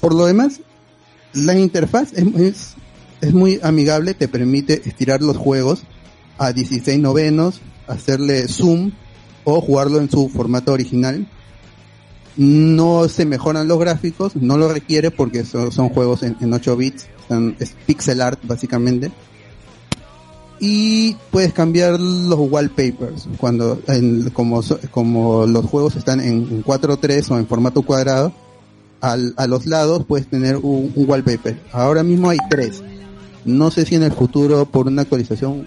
Por 0.00 0.14
lo 0.14 0.26
demás, 0.26 0.60
la 1.32 1.58
interfaz 1.58 2.12
es, 2.12 2.26
es, 2.36 2.74
es 3.20 3.32
muy 3.32 3.60
amigable, 3.62 4.14
te 4.14 4.28
permite 4.28 4.82
estirar 4.88 5.22
los 5.22 5.36
juegos 5.36 5.82
a 6.38 6.52
16 6.52 6.98
novenos, 6.98 7.60
hacerle 7.86 8.48
zoom 8.48 8.92
o 9.44 9.60
jugarlo 9.60 9.98
en 9.98 10.10
su 10.10 10.28
formato 10.28 10.72
original. 10.72 11.26
No 12.36 13.08
se 13.08 13.24
mejoran 13.26 13.68
los 13.68 13.78
gráficos, 13.78 14.34
no 14.36 14.58
lo 14.58 14.72
requiere 14.72 15.10
porque 15.10 15.44
son, 15.44 15.70
juegos 15.90 16.22
en, 16.24 16.36
en 16.40 16.52
8 16.52 16.76
bits, 16.76 17.06
son- 17.28 17.54
es 17.60 17.74
pixel 17.86 18.20
art 18.20 18.40
básicamente. 18.42 19.12
Y 20.60 21.16
puedes 21.30 21.52
cambiar 21.52 21.98
los 22.00 22.38
wallpapers 22.38 23.28
cuando, 23.38 23.80
en- 23.88 24.30
como, 24.30 24.62
como 24.90 25.46
los 25.46 25.64
juegos 25.66 25.96
están 25.96 26.20
en, 26.20 26.32
en 26.50 26.64
4.3 26.64 27.30
o 27.30 27.38
en 27.38 27.46
formato 27.46 27.82
cuadrado, 27.82 28.32
al- 29.00 29.34
a 29.36 29.46
los 29.46 29.66
lados 29.66 30.04
puedes 30.06 30.26
tener 30.28 30.56
un, 30.56 30.92
un 30.94 31.08
wallpaper. 31.10 31.60
Ahora 31.72 32.02
mismo 32.02 32.30
hay 32.30 32.38
tres. 32.48 32.82
No 33.44 33.70
sé 33.70 33.84
si 33.84 33.94
en 33.96 34.04
el 34.04 34.12
futuro 34.12 34.64
por 34.64 34.86
una 34.86 35.02
actualización 35.02 35.66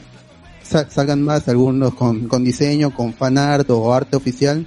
sa- 0.63 0.89
salgan 0.89 1.21
más, 1.21 1.47
algunos 1.47 1.93
con, 1.93 2.27
con 2.27 2.43
diseño, 2.43 2.93
con 2.93 3.13
fanart 3.13 3.69
o 3.69 3.93
arte 3.93 4.15
oficial, 4.15 4.65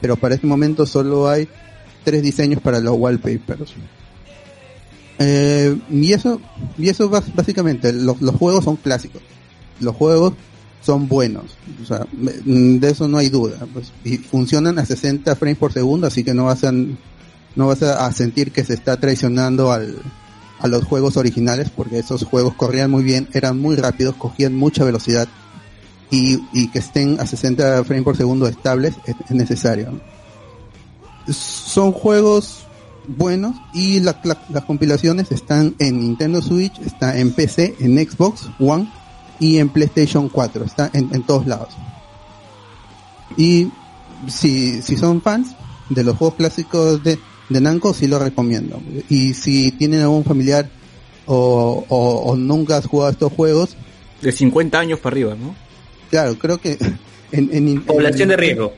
pero 0.00 0.16
para 0.16 0.34
este 0.34 0.46
momento 0.46 0.86
solo 0.86 1.28
hay 1.28 1.48
tres 2.04 2.22
diseños 2.22 2.60
para 2.62 2.80
los 2.80 2.96
wallpapers. 2.96 3.72
Eh, 5.18 5.76
y 5.90 6.12
eso, 6.12 6.40
y 6.76 6.88
eso 6.88 7.08
básicamente, 7.08 7.92
los, 7.92 8.20
los 8.20 8.34
juegos 8.36 8.64
son 8.64 8.76
clásicos. 8.76 9.22
Los 9.80 9.96
juegos 9.96 10.34
son 10.82 11.08
buenos. 11.08 11.44
O 11.82 11.86
sea, 11.86 12.06
me- 12.12 12.32
de 12.78 12.90
eso 12.90 13.08
no 13.08 13.18
hay 13.18 13.28
duda. 13.28 13.66
pues, 13.72 13.92
y 14.04 14.18
funcionan 14.18 14.78
a 14.78 14.84
60 14.86 15.34
frames 15.36 15.58
por 15.58 15.72
segundo, 15.72 16.06
así 16.06 16.22
que 16.22 16.34
no 16.34 16.44
vas 16.44 16.62
a, 16.64 16.72
no 16.72 17.66
vas 17.66 17.82
a 17.82 18.10
sentir 18.12 18.52
que 18.52 18.64
se 18.64 18.74
está 18.74 18.98
traicionando 18.98 19.72
al, 19.72 19.96
a 20.60 20.68
los 20.68 20.84
juegos 20.84 21.16
originales, 21.16 21.68
porque 21.74 21.98
esos 21.98 22.22
juegos 22.24 22.54
corrían 22.54 22.90
muy 22.90 23.02
bien, 23.02 23.28
eran 23.32 23.58
muy 23.58 23.74
rápidos, 23.76 24.14
cogían 24.16 24.54
mucha 24.54 24.84
velocidad. 24.84 25.28
Y, 26.10 26.40
y 26.52 26.68
que 26.68 26.78
estén 26.78 27.20
a 27.20 27.26
60 27.26 27.84
frames 27.84 28.04
por 28.04 28.16
segundo 28.16 28.46
estables 28.48 28.94
es, 29.06 29.14
es 29.26 29.30
necesario. 29.30 30.00
Son 31.30 31.92
juegos 31.92 32.60
buenos 33.06 33.56
y 33.74 34.00
la- 34.00 34.18
la- 34.24 34.40
las 34.50 34.64
compilaciones 34.64 35.30
están 35.32 35.74
en 35.78 36.00
Nintendo 36.00 36.40
Switch, 36.42 36.78
está 36.80 37.18
en 37.18 37.32
PC, 37.32 37.76
en 37.80 37.96
Xbox 37.98 38.48
One 38.58 38.90
y 39.38 39.58
en 39.58 39.68
PlayStation 39.68 40.28
4, 40.28 40.64
está 40.64 40.90
en, 40.94 41.10
en 41.14 41.22
todos 41.22 41.46
lados. 41.46 41.68
Y 43.36 43.68
si, 44.26 44.80
si 44.82 44.96
son 44.96 45.20
fans 45.20 45.54
de 45.90 46.04
los 46.04 46.16
juegos 46.16 46.36
clásicos 46.36 47.02
de, 47.04 47.18
de 47.48 47.60
Namco, 47.60 47.92
sí 47.94 48.06
lo 48.06 48.18
recomiendo. 48.18 48.80
Y 49.08 49.34
si 49.34 49.70
tienen 49.72 50.00
algún 50.00 50.24
familiar 50.24 50.68
o, 51.26 51.84
o, 51.88 52.14
o 52.30 52.36
nunca 52.36 52.78
has 52.78 52.86
jugado 52.86 53.10
estos 53.12 53.32
juegos, 53.32 53.76
De 54.22 54.32
50 54.32 54.78
años 54.78 54.98
para 55.00 55.14
arriba, 55.14 55.34
¿no? 55.38 55.54
Claro, 56.10 56.36
creo 56.38 56.58
que 56.58 56.72
en, 57.32 57.50
en, 57.52 57.68
en- 57.68 57.82
Población 57.84 58.28
de 58.30 58.36
riesgo. 58.36 58.72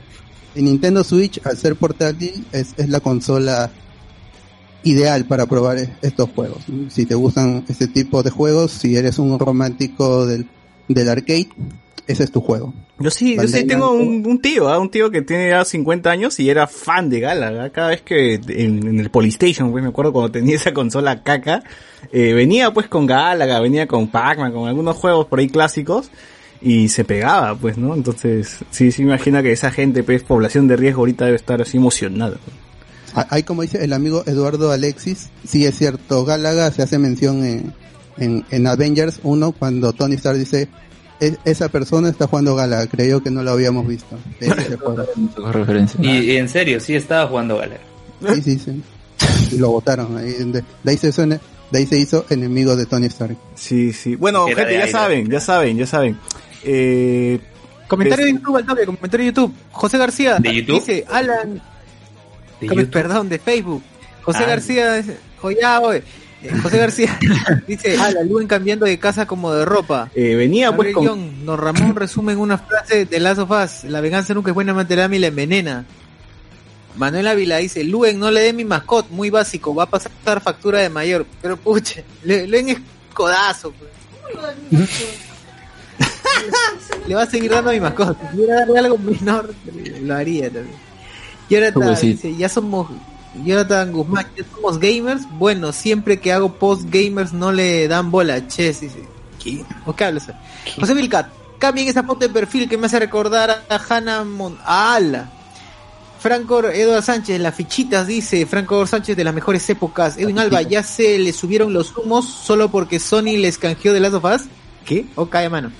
en 0.55 0.65
Nintendo 0.65 1.03
Switch, 1.03 1.39
al 1.45 1.57
ser 1.57 1.75
portátil, 1.75 2.45
es, 2.51 2.73
es 2.77 2.89
la 2.89 2.99
consola 2.99 3.69
ideal 4.83 5.25
para 5.25 5.45
probar 5.45 5.77
e- 5.77 5.89
estos 6.01 6.29
juegos. 6.31 6.59
Si 6.89 7.05
te 7.05 7.15
gustan 7.15 7.63
este 7.67 7.87
tipo 7.87 8.23
de 8.23 8.29
juegos, 8.31 8.71
si 8.71 8.95
eres 8.95 9.19
un 9.19 9.37
romántico 9.37 10.25
del, 10.25 10.47
del 10.87 11.09
arcade, 11.09 11.49
ese 12.07 12.23
es 12.23 12.31
tu 12.31 12.41
juego. 12.41 12.73
Yo 12.99 13.09
sí, 13.09 13.35
yo 13.35 13.47
sí 13.47 13.63
tengo 13.65 13.91
un, 13.91 14.23
un 14.27 14.41
tío, 14.41 14.69
¿ah? 14.69 14.77
un 14.79 14.89
tío 14.91 15.09
que 15.09 15.21
tiene 15.21 15.49
ya 15.49 15.63
50 15.65 16.09
años 16.11 16.39
y 16.39 16.49
era 16.49 16.67
fan 16.67 17.09
de 17.09 17.19
Galaga. 17.19 17.69
Cada 17.71 17.89
vez 17.89 18.01
que 18.01 18.35
en, 18.35 18.85
en 18.87 18.99
el 18.99 19.09
Polystation, 19.09 19.71
pues 19.71 19.83
me 19.83 19.89
acuerdo 19.89 20.11
cuando 20.13 20.31
tenía 20.31 20.55
esa 20.57 20.73
consola 20.73 21.23
caca, 21.23 21.63
eh, 22.11 22.33
venía 22.33 22.71
pues 22.73 22.87
con 22.87 23.05
Galaga, 23.05 23.59
venía 23.59 23.87
con 23.87 24.07
Pac-Man, 24.07 24.51
con 24.51 24.67
algunos 24.67 24.95
juegos 24.97 25.27
por 25.27 25.39
ahí 25.39 25.47
clásicos. 25.49 26.09
Y 26.61 26.89
se 26.89 27.03
pegaba, 27.03 27.55
pues, 27.55 27.77
¿no? 27.77 27.93
Entonces, 27.95 28.57
sí, 28.69 28.91
sí, 28.91 29.01
imagina 29.01 29.41
que 29.41 29.51
esa 29.51 29.71
gente, 29.71 30.03
pues, 30.03 30.23
población 30.23 30.67
de 30.67 30.75
riesgo 30.75 30.99
ahorita 31.01 31.25
debe 31.25 31.37
estar 31.37 31.61
así 31.61 31.77
emocionada. 31.77 32.37
Ah, 33.15 33.27
Ahí 33.29 33.43
como 33.43 33.61
dice 33.63 33.83
el 33.83 33.93
amigo 33.93 34.23
Eduardo 34.25 34.71
Alexis, 34.71 35.29
sí 35.45 35.65
es 35.65 35.77
cierto, 35.77 36.23
Gálaga 36.23 36.71
se 36.71 36.81
hace 36.83 36.97
mención 36.97 37.43
en, 37.45 37.73
en, 38.17 38.45
en 38.51 38.67
Avengers 38.67 39.19
1 39.23 39.51
cuando 39.53 39.91
Tony 39.93 40.15
Stark 40.15 40.37
dice, 40.37 40.69
"Es- 41.19 41.37
esa 41.43 41.67
persona 41.69 42.09
está 42.09 42.27
jugando 42.27 42.55
Gálaga, 42.55 42.87
creyó 42.87 43.21
que 43.21 43.29
no 43.31 43.43
lo 43.43 43.51
habíamos 43.51 43.85
visto. 43.87 44.17
Y, 46.01 46.31
y 46.31 46.37
en 46.37 46.47
serio, 46.49 46.79
sí 46.79 46.95
estaba 46.95 47.27
jugando 47.27 47.57
Galera. 47.57 47.81
Sí, 48.35 48.41
sí, 48.43 48.59
sí. 48.59 48.81
Y 49.55 49.57
lo 49.57 49.71
votaron. 49.71 50.17
Ahí, 50.17 50.31
de, 50.31 50.63
de 50.83 50.91
ahí 50.91 50.97
se 50.97 51.11
suena- 51.11 51.39
de 51.71 51.79
ahí 51.79 51.85
se 51.85 51.97
hizo 51.97 52.25
enemigo 52.29 52.75
de 52.75 52.85
Tony 52.85 53.07
Stark. 53.07 53.35
Sí, 53.55 53.93
sí. 53.93 54.15
Bueno, 54.15 54.47
Era 54.47 54.63
gente, 54.65 54.73
ya 54.79 54.87
saben, 54.91 55.29
ya 55.29 55.39
saben, 55.39 55.77
ya 55.77 55.85
saben. 55.87 56.17
Eh, 56.63 57.39
Comentario 57.87 58.25
de 58.25 58.31
YouTube, 58.33 58.55
al 58.57 58.65
toque, 58.65 58.85
comentario 58.85 59.25
de 59.25 59.31
YouTube. 59.31 59.53
José 59.71 59.97
García 59.97 60.37
¿De 60.39 60.55
YouTube? 60.55 60.75
dice, 60.79 61.05
Alan, 61.09 61.61
De 62.61 62.67
Come- 62.67 62.81
YouTube. 62.83 62.91
perdón, 62.93 63.27
de 63.29 63.37
Facebook. 63.39 63.83
José 64.23 64.43
Ah. 64.43 64.47
García, 64.47 64.93
dice, 64.93 65.17
ah. 65.63 65.91
Eh, 66.43 66.51
José 66.63 66.77
García 66.77 67.19
dice, 67.67 67.97
Alan, 67.99 68.27
Luen 68.29 68.47
cambiando 68.47 68.85
de 68.85 68.97
casa 68.97 69.25
como 69.27 69.51
de 69.53 69.65
ropa. 69.65 70.09
eh, 70.15 70.35
venía 70.35 70.73
pues 70.75 70.93
Gabriel 70.93 70.95
con... 70.95 71.05
Young, 71.05 71.45
Don 71.45 71.57
Ramón 71.59 71.95
resume 71.95 72.31
en 72.33 72.39
una 72.39 72.57
frase 72.57 73.05
de 73.05 73.19
Last 73.19 73.39
of 73.41 73.51
Us, 73.51 73.83
la 73.83 73.99
venganza 74.01 74.33
nunca 74.33 74.51
es 74.51 74.55
buena, 74.55 74.73
mantelame 74.73 75.17
y 75.17 75.19
la 75.19 75.27
envenena. 75.27 75.85
Manuel 76.95 77.27
Ávila 77.27 77.57
dice, 77.57 77.83
Luen, 77.83 78.19
no 78.19 78.31
le 78.31 78.41
dé 78.41 78.53
mi 78.53 78.65
mascot, 78.65 79.09
muy 79.09 79.29
básico, 79.29 79.73
va 79.75 79.83
a 79.83 79.89
pasar 79.89 80.11
factura 80.41 80.79
de 80.79 80.89
mayor. 80.89 81.25
Pero 81.41 81.57
puche, 81.57 82.03
Le- 82.23 82.47
Luen 82.47 82.69
es 82.69 82.77
codazo. 83.13 83.73
pues. 83.73 83.91
le 87.07 87.15
va 87.15 87.23
a 87.23 87.25
seguir 87.25 87.51
dando 87.51 87.69
a 87.69 87.73
mi 87.73 87.79
mascota. 87.79 88.15
Si 88.19 88.35
pudiera 88.35 88.59
darle 88.59 88.79
algo 88.79 88.97
menor, 88.97 89.53
lo 90.01 90.15
haría 90.15 90.51
también. 90.51 90.75
Jonathan 91.49 91.95
dice, 92.01 92.35
ya 92.35 92.47
somos, 92.47 92.89
Jonathan 93.43 93.91
Guzmán, 93.91 94.25
ya 94.37 94.45
somos 94.53 94.79
gamers. 94.79 95.23
Bueno, 95.37 95.73
siempre 95.73 96.19
que 96.19 96.31
hago 96.31 96.53
post 96.53 96.83
gamers 96.89 97.33
no 97.33 97.51
le 97.51 97.87
dan 97.87 98.09
bola. 98.09 98.47
Che, 98.47 98.67
dice, 98.67 99.03
¿qué? 99.43 99.63
¿O 99.85 99.93
qué 99.93 100.05
hablas? 100.05 100.31
José 100.79 100.93
Vilcat, 100.93 101.27
cambien 101.59 101.89
esa 101.89 102.03
foto 102.03 102.21
de 102.21 102.29
perfil 102.29 102.69
que 102.69 102.77
me 102.77 102.85
hace 102.87 102.99
recordar 102.99 103.65
a 103.67 103.75
Hannah 103.89 104.23
Mon... 104.23 104.57
¡Ala! 104.65 105.29
Franco 106.21 106.63
Eduardo 106.63 107.01
Sánchez, 107.01 107.41
las 107.41 107.55
fichitas, 107.55 108.05
dice 108.05 108.45
Franco 108.45 108.85
Sánchez 108.85 109.17
de 109.17 109.23
las 109.23 109.33
mejores 109.33 109.67
épocas. 109.71 110.17
Edwin 110.17 110.37
Alba, 110.37 110.61
ya 110.61 110.83
se 110.83 111.17
le 111.17 111.33
subieron 111.33 111.73
los 111.73 111.97
humos 111.97 112.25
solo 112.29 112.69
porque 112.69 112.99
Sony 112.99 113.37
les 113.37 113.57
canjeó 113.57 113.91
de 113.91 113.99
Last 113.99 114.13
of 114.13 114.25
Us. 114.25 114.41
¿Qué? 114.85 115.07
O 115.15 115.25
cae 115.25 115.49
mano. 115.49 115.71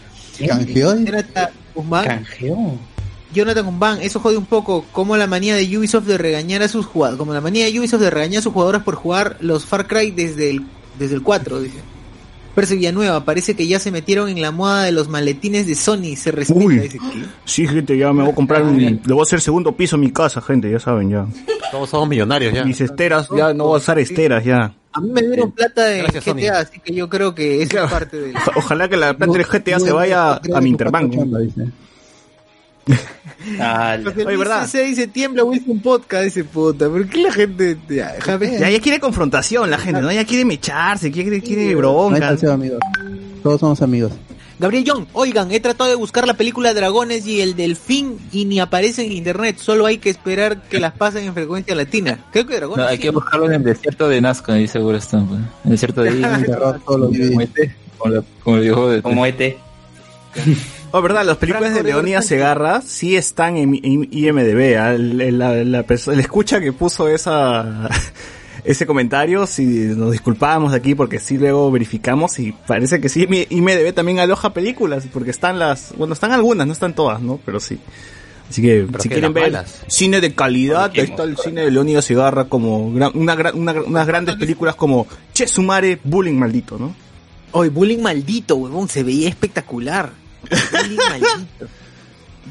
¿Canjeó? 0.48 0.96
Jonathan 0.96 1.50
Guzmán, 1.74 2.06
Canjeó. 2.06 2.78
Jonathan 3.34 3.66
Guzmán, 3.66 4.02
eso 4.02 4.20
jode 4.20 4.38
un 4.38 4.46
poco 4.46 4.86
como 4.92 5.16
la 5.18 5.28
manía 5.28 5.56
de 5.56 5.78
Ubisoft 5.78 6.06
de 6.06 6.18
regañar 6.18 6.62
a 6.64 6.68
sus 6.68 6.86
jugadores, 6.86 7.18
como 7.18 7.34
la 7.34 7.42
manía 7.42 7.66
de 7.66 7.80
Ubisoft 7.80 8.02
de 8.02 8.10
regañar 8.10 8.40
a 8.40 8.42
sus 8.44 8.54
jugadores 8.54 8.84
por 8.84 8.96
jugar 8.96 9.38
los 9.40 9.66
Far 9.66 9.88
Cry 9.88 10.12
desde 10.12 10.50
el, 10.50 10.66
desde 11.00 11.16
el 11.16 11.22
4, 11.22 11.62
dice. 11.62 11.80
Percy 12.54 12.76
Villanueva, 12.76 13.24
parece 13.24 13.56
que 13.56 13.66
ya 13.66 13.80
se 13.80 13.92
metieron 13.92 14.28
en 14.28 14.42
la 14.42 14.52
moda 14.52 14.84
de 14.84 14.92
los 14.92 15.08
maletines 15.08 15.68
de 15.68 15.76
Sony, 15.76 16.18
se 16.18 16.32
respeta, 16.32 16.60
Uy. 16.60 16.92
Sí, 17.46 17.66
gente, 17.66 17.98
ya 17.98 18.12
me 18.12 18.24
voy 18.24 18.32
a 18.34 18.36
comprar 18.36 18.64
un... 18.64 18.78
Le 18.78 19.14
voy 19.14 19.22
a 19.22 19.24
hacer 19.24 19.40
segundo 19.40 19.72
piso 19.72 19.96
en 19.96 20.02
mi 20.02 20.12
casa, 20.12 20.42
gente, 20.42 20.70
ya 20.70 20.80
saben, 20.80 21.10
ya. 21.10 21.26
Todos 21.72 21.90
somos 21.90 22.10
millonarios 22.10 22.54
ya. 22.54 22.66
Mis 22.66 22.82
esteras, 22.82 23.30
ya 23.36 23.54
no 23.54 23.66
voy 23.66 23.76
a 23.76 23.78
usar 23.78 24.00
esteras, 24.00 24.44
ya. 24.44 24.74
A 24.94 25.00
mí 25.00 25.10
me 25.10 25.22
dieron 25.22 25.52
plata 25.52 25.96
en 25.96 26.04
Gracias, 26.04 26.26
GTA, 26.26 26.60
así 26.60 26.80
que 26.80 26.94
yo 26.94 27.08
creo 27.10 27.34
que 27.34 27.66
Claro. 27.70 27.86
es 27.88 27.92
parte 27.94 28.20
de... 28.20 28.34
Oja- 28.34 28.52
Ojalá 28.56 28.90
que 28.90 28.98
la 28.98 29.14
plata 29.16 29.32
del 29.34 29.46
GTA 29.46 29.80
se 29.80 29.92
vaya 29.92 30.34
a 30.54 30.62
mi 30.62 30.70
Interbank. 30.70 31.14
Oye, 34.26 34.38
¿verdad? 34.38 34.68
Se 34.68 34.84
dice 34.84 35.08
tiembla 35.08 35.44
Wilson 35.44 35.80
Podcast, 35.80 36.24
dice 36.26 36.44
puta, 36.44 36.90
¿por 36.90 37.08
qué 37.08 37.22
la 37.24 37.32
gente... 37.32 37.78
Ya, 37.90 38.16
déjame- 38.18 38.60
Ya, 38.60 38.70
ya 38.70 38.80
quiere 38.80 39.00
confrontación 39.00 39.70
la 39.70 39.78
gente, 39.78 40.02
¿no? 40.02 40.12
Ya 40.12 40.26
quiere 40.26 40.46
mecharse, 40.46 41.12
quiere, 41.12 41.42
quiere 41.42 41.64
No 41.64 41.70
hay 41.70 41.76
bronca. 41.76 42.20
salseo, 42.20 42.52
amigos. 42.52 42.80
Todos 43.44 43.60
somos 43.60 43.82
amigos. 43.82 44.12
Gabriel 44.62 44.84
Young, 44.86 45.06
oigan, 45.14 45.52
he 45.52 45.60
tratado 45.60 45.90
de 45.90 45.96
buscar 45.98 46.26
la 46.28 46.36
película 46.36 46.74
Dragones 46.74 47.26
y 47.28 47.42
el 47.42 47.56
Delfín 47.56 48.18
y 48.32 48.46
ni 48.46 48.60
aparece 48.60 49.04
en 49.04 49.12
internet, 49.12 49.58
solo 49.60 49.86
hay 49.88 49.98
que 49.98 50.10
esperar 50.10 50.62
que 50.70 50.80
las 50.80 50.94
pasen 50.94 51.26
en 51.26 51.34
frecuencia 51.34 51.76
latina. 51.76 52.20
Creo 52.32 52.46
que 52.46 52.56
Dragones. 52.56 52.78
No, 52.86 52.88
hay 52.90 52.98
sí, 52.98 53.02
que 53.04 53.10
buscarlo 53.10 53.48
en 53.48 53.54
el 53.54 53.64
desierto 53.64 54.08
de 54.08 54.22
Nazca, 54.22 54.54
ahí 54.54 54.68
seguro 54.68 54.98
están. 54.98 55.28
pues. 55.28 55.40
En 55.40 55.48
el 55.66 55.72
desierto 55.72 56.04
de 56.04 56.12
los 56.12 56.30
como 57.98 58.10
la- 58.14 58.24
el 58.58 58.60
viejo 58.62 58.90
de... 58.90 59.02
Como 59.02 59.26
ET. 59.26 59.58
Oh, 60.94 61.02
verdad, 61.02 61.24
las 61.26 61.38
películas 61.38 61.74
de 61.74 61.84
Leonidas. 61.84 62.26
Segarra 62.26 62.82
sí 62.82 63.16
están 63.16 63.56
en, 63.56 63.76
en 63.82 64.10
IMDB. 64.12 64.78
¿ah? 64.78 64.92
La, 64.98 65.64
la 65.64 65.86
perso- 65.88 66.12
el 66.12 66.20
escucha 66.20 66.60
que 66.60 66.74
puso 66.74 67.08
esa 67.08 67.88
ese 68.64 68.86
comentario, 68.86 69.48
si 69.48 69.64
nos 69.66 70.12
disculpábamos 70.12 70.72
de 70.72 70.78
aquí 70.78 70.96
porque 70.96 71.20
sí 71.20 71.38
luego 71.38 71.72
verificamos 71.72 72.38
y 72.40 72.52
parece 72.52 73.00
que 73.02 73.10
sí, 73.10 73.28
mi- 73.28 73.48
IMDB 73.50 73.94
también 73.94 74.20
aloja 74.20 74.54
películas 74.54 75.06
porque 75.12 75.32
están 75.32 75.60
las, 75.60 75.94
bueno, 75.98 76.14
están 76.14 76.32
algunas, 76.32 76.68
no 76.68 76.74
están 76.74 76.94
todas, 76.96 77.22
¿no? 77.22 77.40
Pero 77.46 77.60
sí. 77.60 77.80
Así 78.50 78.62
que 78.62 78.86
Pero 78.90 79.02
si 79.02 79.08
que 79.10 79.16
quieren 79.16 79.34
ver 79.34 79.44
malas. 79.52 79.82
cine 79.88 80.20
de 80.20 80.36
calidad, 80.36 80.92
ahí 80.94 81.00
está 81.02 81.24
el 81.24 81.38
cine 81.38 81.62
de 81.62 81.72
Leonidas 81.72 82.04
Segarra 82.06 82.46
como 82.46 82.92
gran- 82.94 83.12
una, 83.16 83.34
una- 83.54 83.82
unas 83.82 84.06
grandes 84.08 84.36
películas 84.36 84.76
como 84.76 85.08
Che 85.34 85.48
Sumare, 85.48 86.00
Bullying 86.04 86.36
Maldito, 86.38 86.78
¿no? 86.78 86.94
Oye, 87.54 87.70
bullying 87.70 88.00
maldito, 88.02 88.56
huevón, 88.56 88.88
se 88.90 89.04
veía 89.04 89.28
espectacular. 89.30 90.12
Bullying 90.72 90.98
maldito. 90.98 91.68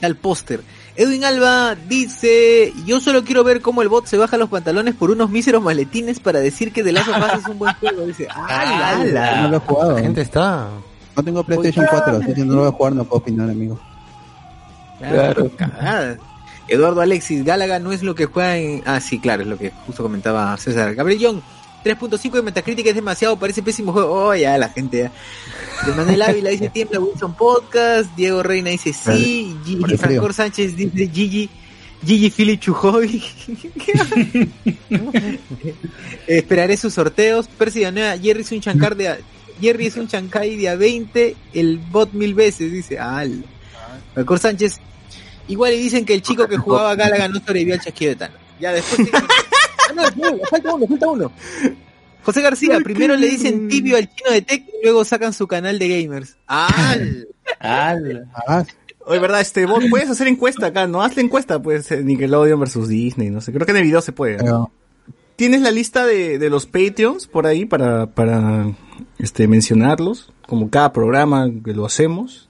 Tal 0.00 0.16
póster. 0.16 0.60
Edwin 0.96 1.24
Alba 1.24 1.74
dice, 1.74 2.72
yo 2.84 3.00
solo 3.00 3.24
quiero 3.24 3.44
ver 3.44 3.60
cómo 3.60 3.82
el 3.82 3.88
bot 3.88 4.06
se 4.06 4.18
baja 4.18 4.36
los 4.36 4.48
pantalones 4.48 4.94
por 4.94 5.10
unos 5.10 5.30
míseros 5.30 5.62
maletines 5.62 6.20
para 6.20 6.40
decir 6.40 6.72
que 6.72 6.82
The 6.82 6.92
Last 6.92 7.08
of 7.08 7.16
Us 7.16 7.40
es 7.40 7.46
un 7.46 7.58
buen 7.58 7.74
juego. 7.74 8.06
Dice, 8.06 8.28
¡ala! 8.48 9.42
No 9.42 9.48
lo 9.48 9.56
he 9.56 9.60
jugado. 9.60 9.92
La 9.94 10.00
gente 10.00 10.20
está. 10.20 10.68
No 11.16 11.22
tengo 11.22 11.44
PlayStation 11.44 11.86
4, 11.88 12.16
así 12.16 12.34
que 12.34 12.44
no 12.44 12.54
lo 12.54 12.60
voy 12.60 12.68
a 12.68 12.72
jugar, 12.72 12.92
no 12.94 13.04
puedo 13.04 13.20
opinar, 13.20 13.50
amigo. 13.50 13.78
Claro, 14.98 15.50
cagada. 15.56 16.16
Eduardo 16.68 17.00
Alexis, 17.00 17.44
Gálaga 17.44 17.78
no 17.78 17.90
es 17.90 18.02
lo 18.02 18.14
que 18.14 18.26
juega 18.26 18.56
en... 18.56 18.82
Ah, 18.86 19.00
sí, 19.00 19.18
claro, 19.18 19.42
es 19.42 19.48
lo 19.48 19.58
que 19.58 19.72
justo 19.86 20.02
comentaba 20.02 20.56
César. 20.56 20.94
Gabriel 20.94 21.20
Young, 21.20 21.40
3.5 21.84 22.30
de 22.32 22.42
Metacritic 22.42 22.86
es 22.86 22.94
demasiado, 22.94 23.38
parece 23.38 23.62
pésimo 23.62 23.92
juego. 23.92 24.28
Oh, 24.28 24.34
ya, 24.34 24.56
la 24.58 24.68
gente 24.68 24.98
ya. 24.98 25.12
De 25.86 25.94
Manuel 25.94 26.22
Ávila 26.22 26.50
dice 26.50 26.68
Tiembla 26.68 27.00
Wilson 27.00 27.34
Podcast. 27.34 28.10
Diego 28.16 28.42
Reina 28.42 28.70
dice 28.70 28.92
sí. 28.92 29.56
Gigi. 29.64 29.96
Francor 29.96 30.34
Sánchez 30.34 30.76
dice 30.76 31.08
Gigi. 31.12 31.48
Gigi 32.04 32.30
Philly 32.30 32.58
Chujoy. 32.58 33.22
Esperaré 36.26 36.76
sus 36.76 36.94
sorteos. 36.94 37.48
Percy 37.48 37.80
Villanueva, 37.80 38.16
Jerry 38.18 38.42
es 38.42 38.52
un 38.52 38.60
chancar 38.60 38.96
de... 38.96 39.08
a- 39.08 39.18
Jerry 39.60 39.86
es 39.86 39.96
un 39.98 40.08
chancay 40.08 40.56
de 40.56 40.70
a 40.70 40.74
20, 40.76 41.36
el 41.52 41.76
bot 41.78 42.12
mil 42.14 42.32
veces, 42.34 42.72
dice. 42.72 42.98
Al. 42.98 43.44
Francor 44.14 44.38
Sánchez. 44.38 44.80
Igual 45.48 45.74
y 45.74 45.78
dicen 45.78 46.04
que 46.06 46.14
el 46.14 46.22
chico 46.22 46.48
que 46.48 46.56
jugaba 46.56 46.94
Gálaga 46.94 47.28
no 47.28 47.40
sobrevivió 47.40 47.74
al 47.74 47.80
chasquido 47.80 48.10
de 48.10 48.16
Thanos. 48.16 48.38
Ya 48.58 48.72
después. 48.72 49.08
no, 50.16 50.38
falta 50.50 50.74
uno, 50.74 50.86
falta 50.86 51.08
uno. 51.08 51.32
José 52.22 52.42
García, 52.42 52.78
primero 52.80 53.16
le 53.16 53.28
dicen 53.28 53.68
tibio 53.68 53.96
al 53.96 54.08
chino 54.14 54.30
de 54.30 54.42
Tech 54.42 54.64
y 54.68 54.84
luego 54.84 55.04
sacan 55.04 55.32
su 55.32 55.46
canal 55.46 55.78
de 55.78 56.02
gamers. 56.02 56.36
¡Al! 56.46 57.28
Ala. 57.58 58.24
Ah, 58.46 58.64
Oye, 59.06 59.18
verdad, 59.18 59.40
este, 59.40 59.66
vos 59.66 59.82
puedes 59.88 60.10
hacer 60.10 60.28
encuesta 60.28 60.66
acá, 60.66 60.86
¿no? 60.86 61.02
Hazle 61.02 61.22
encuesta, 61.22 61.60
pues, 61.60 61.90
eh, 61.90 62.02
Nickelodeon 62.04 62.60
versus 62.60 62.88
Disney, 62.88 63.30
no 63.30 63.40
sé. 63.40 63.52
Creo 63.52 63.64
que 63.64 63.72
en 63.72 63.78
el 63.78 63.84
video 63.84 64.02
se 64.02 64.12
puede. 64.12 64.44
¿no? 64.44 64.70
¿Tienes 65.36 65.62
la 65.62 65.70
lista 65.70 66.04
de, 66.06 66.38
de 66.38 66.50
los 66.50 66.66
Patreons 66.66 67.26
por 67.26 67.46
ahí 67.46 67.64
para, 67.64 68.06
para, 68.06 68.72
este, 69.18 69.48
mencionarlos? 69.48 70.32
Como 70.46 70.68
cada 70.68 70.92
programa 70.92 71.50
que 71.64 71.72
lo 71.72 71.86
hacemos. 71.86 72.48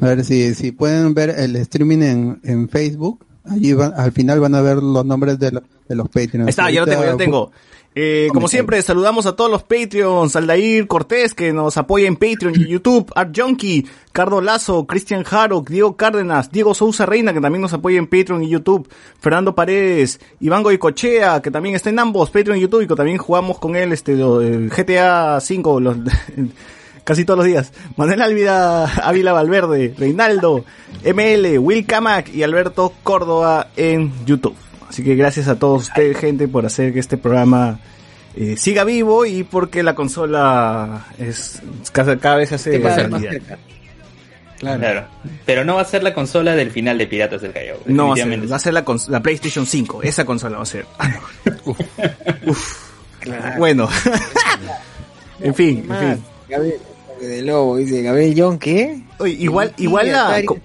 a 0.00 0.06
ver 0.06 0.24
si, 0.24 0.54
si 0.54 0.72
pueden 0.72 1.12
ver 1.12 1.30
el 1.30 1.54
streaming 1.56 2.02
en, 2.02 2.40
en 2.42 2.68
Facebook. 2.68 3.24
Allí 3.44 3.72
van- 3.74 3.92
al 3.96 4.12
final 4.12 4.40
van 4.40 4.54
a 4.54 4.60
ver 4.60 4.76
los 4.82 5.04
nombres 5.04 5.38
de, 5.38 5.52
lo- 5.52 5.62
de 5.88 5.94
los 5.96 6.08
Patreons. 6.08 6.48
Está, 6.48 6.70
ya 6.70 6.80
lo 6.80 6.86
tengo, 6.86 7.04
ya 7.04 7.10
lo 7.12 7.16
tengo. 7.16 7.52
Eh, 7.96 8.28
como 8.32 8.48
siempre, 8.48 8.82
saludamos 8.82 9.24
a 9.26 9.36
todos 9.36 9.48
los 9.48 9.62
Patreons, 9.62 10.34
Aldair 10.34 10.88
Cortés, 10.88 11.32
que 11.32 11.52
nos 11.52 11.76
apoya 11.76 12.08
en 12.08 12.16
Patreon 12.16 12.52
y 12.56 12.64
YouTube, 12.68 13.12
Art 13.14 13.32
Junkie, 13.38 13.86
Cardo 14.10 14.40
Lazo, 14.40 14.84
Cristian 14.86 15.24
Harock, 15.30 15.70
Diego 15.70 15.96
Cárdenas, 15.96 16.50
Diego 16.50 16.74
Sousa 16.74 17.06
Reina, 17.06 17.32
que 17.32 17.40
también 17.40 17.62
nos 17.62 17.72
apoya 17.72 17.98
en 17.98 18.08
Patreon 18.08 18.42
y 18.42 18.48
YouTube, 18.48 18.88
Fernando 19.20 19.54
Paredes, 19.54 20.18
Iván 20.40 20.64
Goicochea, 20.64 21.40
que 21.40 21.52
también 21.52 21.76
está 21.76 21.88
en 21.90 22.00
ambos, 22.00 22.30
Patreon 22.30 22.58
y 22.58 22.62
YouTube, 22.62 22.82
y 22.82 22.86
que 22.88 22.96
también 22.96 23.18
jugamos 23.18 23.60
con 23.60 23.76
él, 23.76 23.92
este, 23.92 24.14
el 24.14 24.70
GTA 24.70 25.38
5, 25.40 25.78
los, 25.78 25.96
casi 27.04 27.24
todos 27.24 27.38
los 27.38 27.46
días. 27.46 27.72
Manuel 27.96 28.22
Ávila, 28.22 28.84
Ávila 28.84 29.32
Valverde, 29.32 29.94
Reinaldo, 29.96 30.64
ML, 31.04 31.58
Will 31.58 31.86
Camac 31.86 32.34
y 32.34 32.42
Alberto 32.42 32.92
Córdoba 33.02 33.68
en 33.76 34.12
YouTube. 34.26 34.56
Así 34.88 35.04
que 35.04 35.14
gracias 35.14 35.48
a 35.48 35.58
todos 35.58 35.88
ustedes, 35.88 36.16
gente, 36.18 36.48
por 36.48 36.66
hacer 36.66 36.92
que 36.92 37.00
este 37.00 37.16
programa 37.16 37.80
eh, 38.36 38.56
siga 38.56 38.84
vivo 38.84 39.26
y 39.26 39.44
porque 39.44 39.82
la 39.82 39.94
consola 39.94 41.06
es 41.18 41.62
cada, 41.92 42.16
cada 42.18 42.36
vez 42.36 42.48
se 42.50 42.54
hace 42.56 42.78
más 42.78 42.94
cerca. 42.94 43.58
Claro. 44.58 45.06
Pero 45.44 45.64
no 45.64 45.74
va 45.74 45.82
a 45.82 45.84
ser 45.84 46.02
la 46.02 46.14
consola 46.14 46.56
del 46.56 46.70
final 46.70 46.96
de 46.96 47.06
Piratas 47.06 47.42
del 47.42 47.52
Callao. 47.52 47.78
No 47.86 48.08
va 48.08 48.14
a 48.14 48.16
ser, 48.16 48.52
va 48.52 48.56
a 48.56 48.58
ser 48.58 48.72
la, 48.72 49.20
PlayStation 49.20 49.66
5, 49.66 50.02
esa 50.02 50.24
consola 50.24 50.56
va 50.56 50.62
a 50.62 50.66
ser. 50.66 50.86
Uf. 52.46 52.90
Bueno. 53.58 53.88
en 55.40 55.54
fin, 55.54 55.86
en 55.90 56.16
fin. 56.48 56.74
De 57.20 57.42
Lobo, 57.42 57.76
dice 57.76 58.02
Gabriel 58.02 58.34
John, 58.36 58.58
¿qué? 58.58 59.00
Oye, 59.18 59.32
igual, 59.38 59.72
igual 59.78 60.12
la, 60.12 60.42
co- 60.44 60.58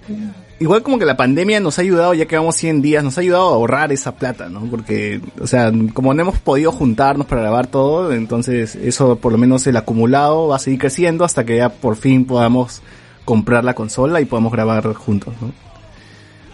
igual 0.58 0.82
como 0.82 0.98
que 0.98 1.04
la 1.06 1.16
pandemia 1.16 1.58
nos 1.60 1.78
ha 1.78 1.82
ayudado, 1.82 2.12
ya 2.14 2.26
que 2.26 2.36
vamos 2.36 2.56
100 2.56 2.82
días, 2.82 3.02
nos 3.04 3.16
ha 3.16 3.20
ayudado 3.22 3.48
a 3.48 3.54
ahorrar 3.54 3.92
esa 3.92 4.16
plata, 4.16 4.48
¿no? 4.50 4.60
Porque, 4.70 5.20
o 5.40 5.46
sea, 5.46 5.72
como 5.94 6.12
no 6.12 6.22
hemos 6.22 6.38
podido 6.38 6.70
juntarnos 6.72 7.26
para 7.26 7.40
grabar 7.42 7.66
todo, 7.68 8.12
entonces 8.12 8.74
eso 8.74 9.16
por 9.16 9.32
lo 9.32 9.38
menos 9.38 9.66
el 9.66 9.76
acumulado 9.76 10.48
va 10.48 10.56
a 10.56 10.58
seguir 10.58 10.80
creciendo 10.80 11.24
hasta 11.24 11.44
que 11.44 11.56
ya 11.56 11.68
por 11.70 11.96
fin 11.96 12.24
podamos 12.26 12.82
comprar 13.24 13.64
la 13.64 13.74
consola 13.74 14.20
y 14.20 14.24
podamos 14.26 14.52
grabar 14.52 14.92
juntos, 14.94 15.32
¿no? 15.40 15.52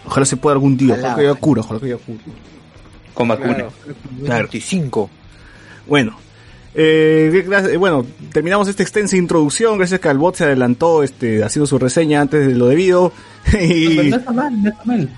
Ojalá 0.05 0.25
se 0.25 0.37
pueda 0.37 0.53
algún 0.53 0.77
día, 0.77 0.93
ojalá 0.93 1.15
que 1.15 1.33
cura, 1.39 1.61
ojalá 1.61 1.79
que 1.81 1.95
cura. 1.97 2.19
Con 3.13 3.27
vacuna. 3.27 3.53
Claro, 3.55 3.71
Claro. 4.23 4.43
25. 4.51 5.09
Bueno, 5.87 6.17
eh, 6.79 7.43
gracias- 7.47 7.73
eh, 7.73 7.77
bueno, 7.77 8.05
terminamos 8.31 8.67
esta 8.67 8.83
extensa 8.83 9.17
introducción, 9.17 9.79
gracias 9.79 9.99
que 9.99 10.09
Albot 10.09 10.35
se 10.35 10.43
adelantó 10.43 11.01
este, 11.01 11.43
haciendo 11.43 11.65
su 11.65 11.79
reseña 11.79 12.21
antes 12.21 12.47
de 12.47 12.53
lo 12.53 12.67
debido. 12.67 13.11
y, 13.59 14.09
no 14.09 14.17
está 14.17 14.31
mal, 14.31 14.63
no 14.63 14.69
está 14.69 14.83
mal. 14.85 15.09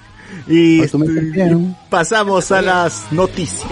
y, 0.47 0.79
este, 0.79 0.97
pasamos 1.89 2.49
a 2.53 2.61
las 2.61 3.11
noticias. 3.11 3.67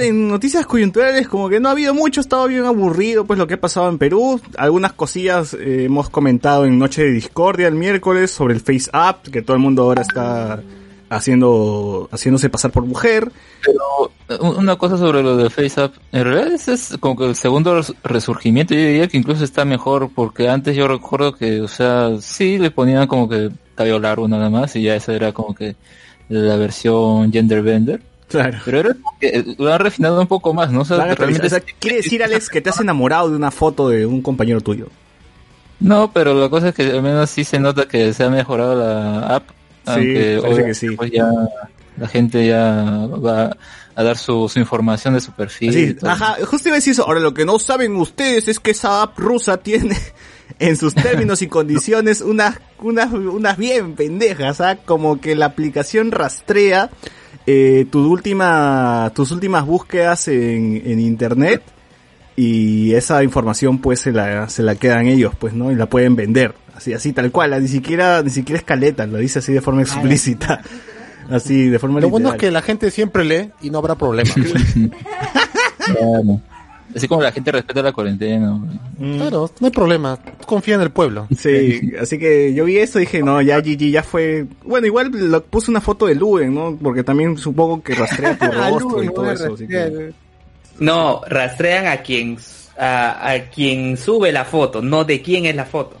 En 0.00 0.28
noticias 0.28 0.66
coyunturales 0.66 1.28
como 1.28 1.48
que 1.48 1.60
no 1.60 1.68
ha 1.68 1.72
habido 1.72 1.94
mucho, 1.94 2.20
ha 2.20 2.22
estado 2.22 2.46
bien 2.48 2.64
aburrido 2.64 3.24
pues 3.24 3.38
lo 3.38 3.46
que 3.46 3.54
ha 3.54 3.60
pasado 3.60 3.88
en 3.88 3.98
Perú. 3.98 4.40
Algunas 4.56 4.92
cosillas 4.92 5.54
eh, 5.54 5.84
hemos 5.84 6.08
comentado 6.10 6.64
en 6.64 6.78
Noche 6.78 7.02
de 7.04 7.10
Discordia 7.12 7.68
el 7.68 7.74
miércoles 7.74 8.30
sobre 8.30 8.54
el 8.54 8.60
Face 8.60 8.90
Up, 8.92 9.30
que 9.30 9.42
todo 9.42 9.56
el 9.56 9.62
mundo 9.62 9.82
ahora 9.84 10.02
está 10.02 10.62
haciendo 11.10 12.08
haciéndose 12.12 12.50
pasar 12.50 12.70
por 12.70 12.84
mujer. 12.84 13.30
Pero 13.64 14.40
u- 14.42 14.58
una 14.58 14.76
cosa 14.76 14.96
sobre 14.98 15.22
lo 15.22 15.36
de 15.36 15.50
FaceApp, 15.50 15.94
en 16.12 16.24
realidad 16.24 16.52
ese 16.52 16.72
es 16.74 16.96
como 17.00 17.16
que 17.16 17.26
el 17.26 17.36
segundo 17.36 17.74
res- 17.76 17.92
resurgimiento, 18.02 18.74
yo 18.74 18.80
diría 18.80 19.08
que 19.08 19.16
incluso 19.16 19.44
está 19.44 19.64
mejor 19.64 20.10
porque 20.14 20.48
antes 20.48 20.76
yo 20.76 20.88
recuerdo 20.88 21.34
que, 21.34 21.60
o 21.60 21.68
sea, 21.68 22.10
sí 22.20 22.58
le 22.58 22.70
ponían 22.70 23.06
como 23.06 23.28
que 23.28 23.50
cabello 23.74 23.98
largo 24.00 24.26
nada 24.28 24.50
más 24.50 24.74
y 24.76 24.82
ya 24.82 24.96
esa 24.96 25.12
era 25.14 25.32
como 25.32 25.54
que 25.54 25.76
la 26.28 26.56
versión 26.56 27.30
gender 27.32 27.62
bender. 27.62 28.02
Claro. 28.28 28.58
Pero 28.64 28.94
como 28.94 29.18
que 29.20 29.28
eh, 29.28 29.44
lo 29.58 29.72
han 29.72 29.80
refinado 29.80 30.20
un 30.20 30.26
poco 30.26 30.54
más, 30.54 30.72
¿no? 30.72 30.80
O 30.80 30.84
sea, 30.84 30.96
a 30.96 31.14
realmente. 31.14 31.46
O 31.46 31.50
sea, 31.50 31.60
quiere 31.60 31.98
decir 31.98 32.22
Alex 32.22 32.48
que 32.48 32.60
te 32.60 32.70
has 32.70 32.80
enamorado 32.80 33.30
de 33.30 33.36
una 33.36 33.50
foto 33.50 33.88
de 33.88 34.06
un 34.06 34.22
compañero 34.22 34.60
tuyo. 34.60 34.88
No, 35.80 36.10
pero 36.12 36.34
la 36.34 36.48
cosa 36.48 36.70
es 36.70 36.74
que 36.74 36.82
al 36.82 37.02
menos 37.02 37.28
sí 37.30 37.44
se 37.44 37.58
nota 37.58 37.86
que 37.86 38.12
se 38.12 38.24
ha 38.24 38.30
mejorado 38.30 38.74
la 38.74 39.36
app. 39.36 39.48
Sí, 39.50 39.90
aunque 39.90 40.38
parece 40.40 40.64
que 40.64 40.74
sí. 40.74 40.90
pues 40.96 41.10
ya 41.10 41.30
la 41.98 42.08
gente 42.08 42.46
ya 42.46 43.06
va 43.06 43.56
a 43.94 44.02
dar 44.02 44.16
su, 44.16 44.48
su 44.48 44.58
información 44.58 45.14
de 45.14 45.20
su 45.20 45.32
perfil. 45.32 45.96
todo. 45.96 46.10
ajá, 46.10 46.36
justo 46.44 46.68
iba 46.68 46.76
a 46.76 46.78
decir 46.78 46.92
eso. 46.92 47.06
Ahora, 47.06 47.20
lo 47.20 47.34
que 47.34 47.44
no 47.44 47.58
saben 47.58 47.96
ustedes 47.96 48.48
es 48.48 48.58
que 48.58 48.72
esa 48.72 49.02
app 49.02 49.18
rusa 49.18 49.58
tiene 49.58 49.96
en 50.58 50.76
sus 50.76 50.94
términos 50.94 51.42
y 51.42 51.48
condiciones 51.48 52.20
unas, 52.20 52.58
unas, 52.78 53.12
unas 53.12 53.56
bien 53.56 53.94
pendejas, 53.94 54.60
¿ah? 54.60 54.78
Como 54.84 55.20
que 55.20 55.34
la 55.34 55.46
aplicación 55.46 56.10
rastrea 56.10 56.90
eh, 57.46 57.86
tu 57.90 58.10
última, 58.10 59.12
tus 59.14 59.30
últimas 59.30 59.66
búsquedas 59.66 60.28
en, 60.28 60.82
en 60.84 61.00
internet 61.00 61.62
y 62.36 62.94
esa 62.94 63.22
información 63.22 63.78
pues 63.78 64.00
se 64.00 64.12
la, 64.12 64.48
se 64.48 64.62
la 64.62 64.74
quedan 64.74 65.06
ellos, 65.06 65.34
pues, 65.38 65.54
¿no? 65.54 65.70
Y 65.70 65.74
la 65.74 65.86
pueden 65.86 66.16
vender. 66.16 66.54
Así, 66.74 66.92
así 66.92 67.12
tal 67.12 67.30
cual, 67.30 67.60
ni 67.62 67.68
siquiera, 67.68 68.22
ni 68.22 68.30
siquiera 68.30 68.58
es 68.58 68.64
caleta, 68.64 69.06
lo 69.06 69.18
dice 69.18 69.38
así 69.38 69.52
de 69.52 69.60
forma 69.60 69.82
explícita. 69.82 70.62
Así, 71.30 71.70
de 71.70 71.78
forma 71.78 72.00
Lo 72.00 72.10
bueno 72.10 72.32
es 72.32 72.36
que 72.36 72.50
la 72.50 72.60
gente 72.60 72.90
siempre 72.90 73.24
lee 73.24 73.50
y 73.62 73.70
no 73.70 73.78
habrá 73.78 73.94
problema. 73.94 74.30
Claro. 75.78 76.40
Así 76.94 77.08
como 77.08 77.22
la 77.22 77.32
gente 77.32 77.50
respeta 77.50 77.82
la 77.82 77.92
cuarentena. 77.92 78.58
claro, 78.98 79.50
no 79.60 79.66
hay 79.66 79.72
problema. 79.72 80.18
Confía 80.46 80.76
en 80.76 80.80
el 80.82 80.90
pueblo. 80.90 81.26
Sí, 81.36 81.92
así 82.00 82.18
que 82.18 82.54
yo 82.54 82.64
vi 82.64 82.78
eso 82.78 82.98
y 82.98 83.02
dije, 83.02 83.22
no, 83.22 83.40
ya 83.42 83.58
GG 83.60 83.90
ya 83.90 84.02
fue... 84.02 84.46
Bueno, 84.64 84.86
igual 84.86 85.10
lo, 85.12 85.42
puse 85.42 85.70
una 85.70 85.80
foto 85.80 86.06
de 86.06 86.14
Luen, 86.14 86.54
¿no? 86.54 86.78
Porque 86.80 87.02
también 87.02 87.36
supongo 87.36 87.82
que 87.82 87.94
rastrea 87.94 88.38
tu 88.38 88.46
rostro 88.50 89.02
y 89.02 89.08
todo 89.12 89.30
eso. 89.30 89.54
así 89.54 89.66
que- 89.66 89.78
rastrear. 89.84 90.12
No, 90.78 91.20
rastrean 91.28 91.86
a 91.86 91.98
quien 91.98 92.36
a, 92.76 93.30
a 93.30 93.40
quien 93.50 93.96
sube 93.96 94.32
la 94.32 94.44
foto, 94.44 94.82
no 94.82 95.04
de 95.04 95.22
quién 95.22 95.46
es 95.46 95.54
la 95.54 95.64
foto. 95.64 95.96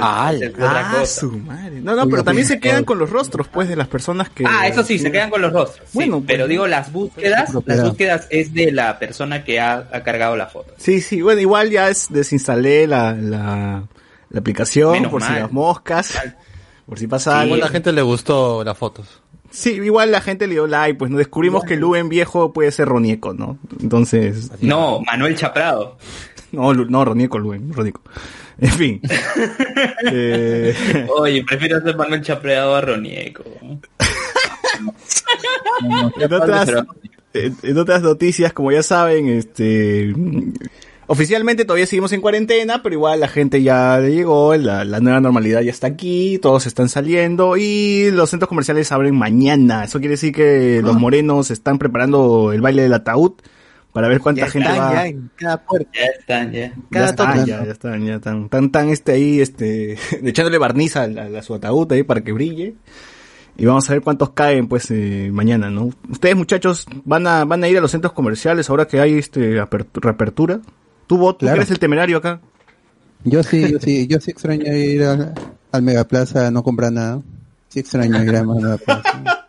Ah, 0.00 0.32
Ah, 0.60 1.06
su 1.06 1.30
madre. 1.38 1.80
No, 1.80 1.94
no, 1.94 2.08
pero 2.08 2.24
también 2.24 2.46
se 2.46 2.58
quedan 2.60 2.84
con 2.84 2.98
los 2.98 3.10
rostros, 3.10 3.48
pues, 3.48 3.68
de 3.68 3.76
las 3.76 3.88
personas 3.88 4.28
que... 4.30 4.44
Ah, 4.46 4.66
eso 4.66 4.82
sí, 4.82 4.98
se 4.98 5.10
quedan 5.12 5.30
con 5.30 5.40
los 5.42 5.52
rostros. 5.52 5.86
sí, 5.88 5.92
Bueno, 5.94 6.16
pues, 6.18 6.26
pero 6.26 6.46
digo, 6.48 6.66
las 6.66 6.92
búsquedas, 6.92 7.52
las 7.66 7.82
búsquedas 7.82 8.26
es 8.30 8.52
de 8.54 8.72
la 8.72 8.98
persona 8.98 9.44
que 9.44 9.60
ha, 9.60 9.88
ha 9.92 10.02
cargado 10.02 10.36
la 10.36 10.46
foto. 10.46 10.72
Sí, 10.76 11.00
sí, 11.00 11.22
bueno, 11.22 11.40
igual 11.40 11.70
ya 11.70 11.88
es, 11.88 12.08
desinstalé 12.10 12.86
la, 12.86 13.12
la, 13.12 13.84
la 14.30 14.40
aplicación 14.40 14.92
Menos 14.92 15.10
por 15.10 15.22
si 15.22 15.32
las 15.32 15.52
moscas, 15.52 16.12
por 16.86 16.98
si 16.98 17.06
pasa 17.06 17.32
Sí. 17.32 17.38
algo. 17.42 17.56
La 17.56 17.68
gente 17.68 17.92
le 17.92 18.02
gustó 18.02 18.64
las 18.64 18.76
fotos. 18.76 19.20
Sí, 19.50 19.70
igual 19.74 20.10
la 20.10 20.20
gente 20.20 20.48
le 20.48 20.54
dio 20.54 20.66
like, 20.66 20.98
pues 20.98 21.12
nos 21.12 21.18
descubrimos 21.18 21.62
que 21.62 21.76
Luen 21.76 22.08
viejo 22.08 22.52
puede 22.52 22.72
ser 22.72 22.88
Ronieco, 22.88 23.34
¿no? 23.34 23.56
Entonces, 23.80 24.50
No, 24.60 25.00
Manuel 25.06 25.36
Chaprado. 25.36 25.96
no, 26.52 26.72
Lu- 26.74 26.86
no, 26.90 27.04
Ronieco, 27.04 27.38
Luen, 27.38 27.72
Ronieco. 27.72 28.00
En 28.60 28.70
fin. 28.70 29.00
Eh, 30.12 31.06
Oye, 31.16 31.44
prefiero 31.44 31.80
ser 31.80 31.96
Manuel 31.96 32.22
Chaprado 32.22 32.74
a 32.76 32.80
Ronieco. 32.80 33.42
En 36.20 36.32
otras, 36.32 36.68
en- 37.32 37.56
en 37.62 37.78
otras 37.78 38.02
noticias, 38.02 38.52
como 38.52 38.72
ya 38.72 38.82
saben, 38.82 39.28
este 39.28 40.12
oficialmente 41.06 41.64
todavía 41.64 41.86
seguimos 41.86 42.12
en 42.12 42.20
cuarentena, 42.22 42.82
pero 42.82 42.94
igual 42.94 43.20
la 43.20 43.28
gente 43.28 43.62
ya 43.62 43.98
le 43.98 44.10
llegó, 44.14 44.56
la, 44.56 44.84
la 44.84 45.00
nueva 45.00 45.20
normalidad 45.20 45.60
ya 45.60 45.70
está 45.70 45.86
aquí, 45.88 46.38
todos 46.40 46.66
están 46.66 46.88
saliendo 46.88 47.56
y 47.56 48.10
los 48.12 48.30
centros 48.30 48.48
comerciales 48.48 48.90
abren 48.90 49.14
mañana. 49.14 49.84
Eso 49.84 49.98
quiere 49.98 50.12
decir 50.12 50.32
que 50.34 50.80
los 50.82 50.96
morenos 50.96 51.50
están 51.50 51.78
preparando 51.78 52.52
el 52.52 52.60
baile 52.62 52.82
del 52.82 52.94
ataúd 52.94 53.32
para 53.94 54.08
ver 54.08 54.20
cuánta 54.20 54.42
Ya 54.42 54.50
gente 54.50 54.68
están, 54.68 54.84
va. 54.86 54.92
ya 54.94 55.06
en 55.06 55.30
cada 55.36 55.64
puerta. 55.64 55.90
Ya 55.94 56.06
están, 56.18 56.52
ya. 56.52 56.60
Ya 56.68 56.74
cada 56.90 57.06
están, 57.06 57.38
toque. 57.38 57.50
ya, 57.50 57.64
ya 57.64 57.72
están, 57.72 58.04
ya 58.06 58.14
están, 58.16 58.48
tan, 58.50 58.70
tan, 58.70 58.88
este 58.90 59.12
ahí, 59.12 59.40
este, 59.40 59.96
echándole 60.28 60.58
barniz 60.58 60.96
a, 60.96 61.04
a- 61.04 61.38
a 61.38 61.42
su 61.42 61.54
ataúd 61.54 61.90
ahí 61.92 62.02
para 62.02 62.20
que 62.22 62.32
brille. 62.32 62.74
Y 63.56 63.64
vamos 63.66 63.88
a 63.88 63.92
ver 63.92 64.02
cuántos 64.02 64.30
caen, 64.32 64.66
pues, 64.66 64.90
eh, 64.90 65.30
mañana, 65.32 65.70
¿no? 65.70 65.90
Ustedes, 66.10 66.34
muchachos, 66.36 66.86
van 67.04 67.24
a, 67.28 67.44
van 67.44 67.62
a 67.62 67.68
ir 67.68 67.78
a 67.78 67.80
los 67.80 67.92
centros 67.92 68.12
comerciales 68.12 68.68
ahora 68.68 68.86
que 68.88 68.98
hay, 69.00 69.14
este, 69.16 69.60
aper- 69.60 69.86
reapertura. 69.94 70.60
¿Tú, 71.06 71.16
Bot, 71.18 71.38
tú 71.38 71.46
Claro. 71.46 71.56
eres 71.60 71.70
el 71.70 71.78
temerario 71.78 72.16
acá? 72.18 72.40
Yo 73.22 73.42
sí, 73.44 73.70
yo 73.70 73.78
sí, 73.78 74.06
yo 74.08 74.20
sí 74.20 74.32
extraño 74.32 74.64
ir 74.76 75.04
al, 75.04 75.32
al 75.70 75.82
Megaplaza 75.82 76.48
a 76.48 76.50
no 76.50 76.62
comprar 76.64 76.92
nada. 76.92 77.22
Sí 77.68 77.78
extraño 77.80 78.22
ir 78.24 78.34
al 78.36 78.46
Megaplaza. 78.46 79.43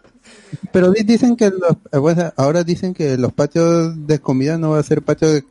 Pero 0.71 0.91
di- 0.91 1.03
dicen 1.03 1.35
que 1.35 1.49
los, 1.49 1.77
eh, 1.91 1.97
bueno, 1.97 2.31
ahora 2.37 2.63
dicen 2.63 2.93
que 2.93 3.17
los 3.17 3.33
patios 3.33 3.93
de 4.07 4.19
comida 4.19 4.57
no 4.57 4.71
va 4.71 4.79
a 4.79 4.83
ser 4.83 5.01
patio 5.01 5.29
de, 5.31 5.43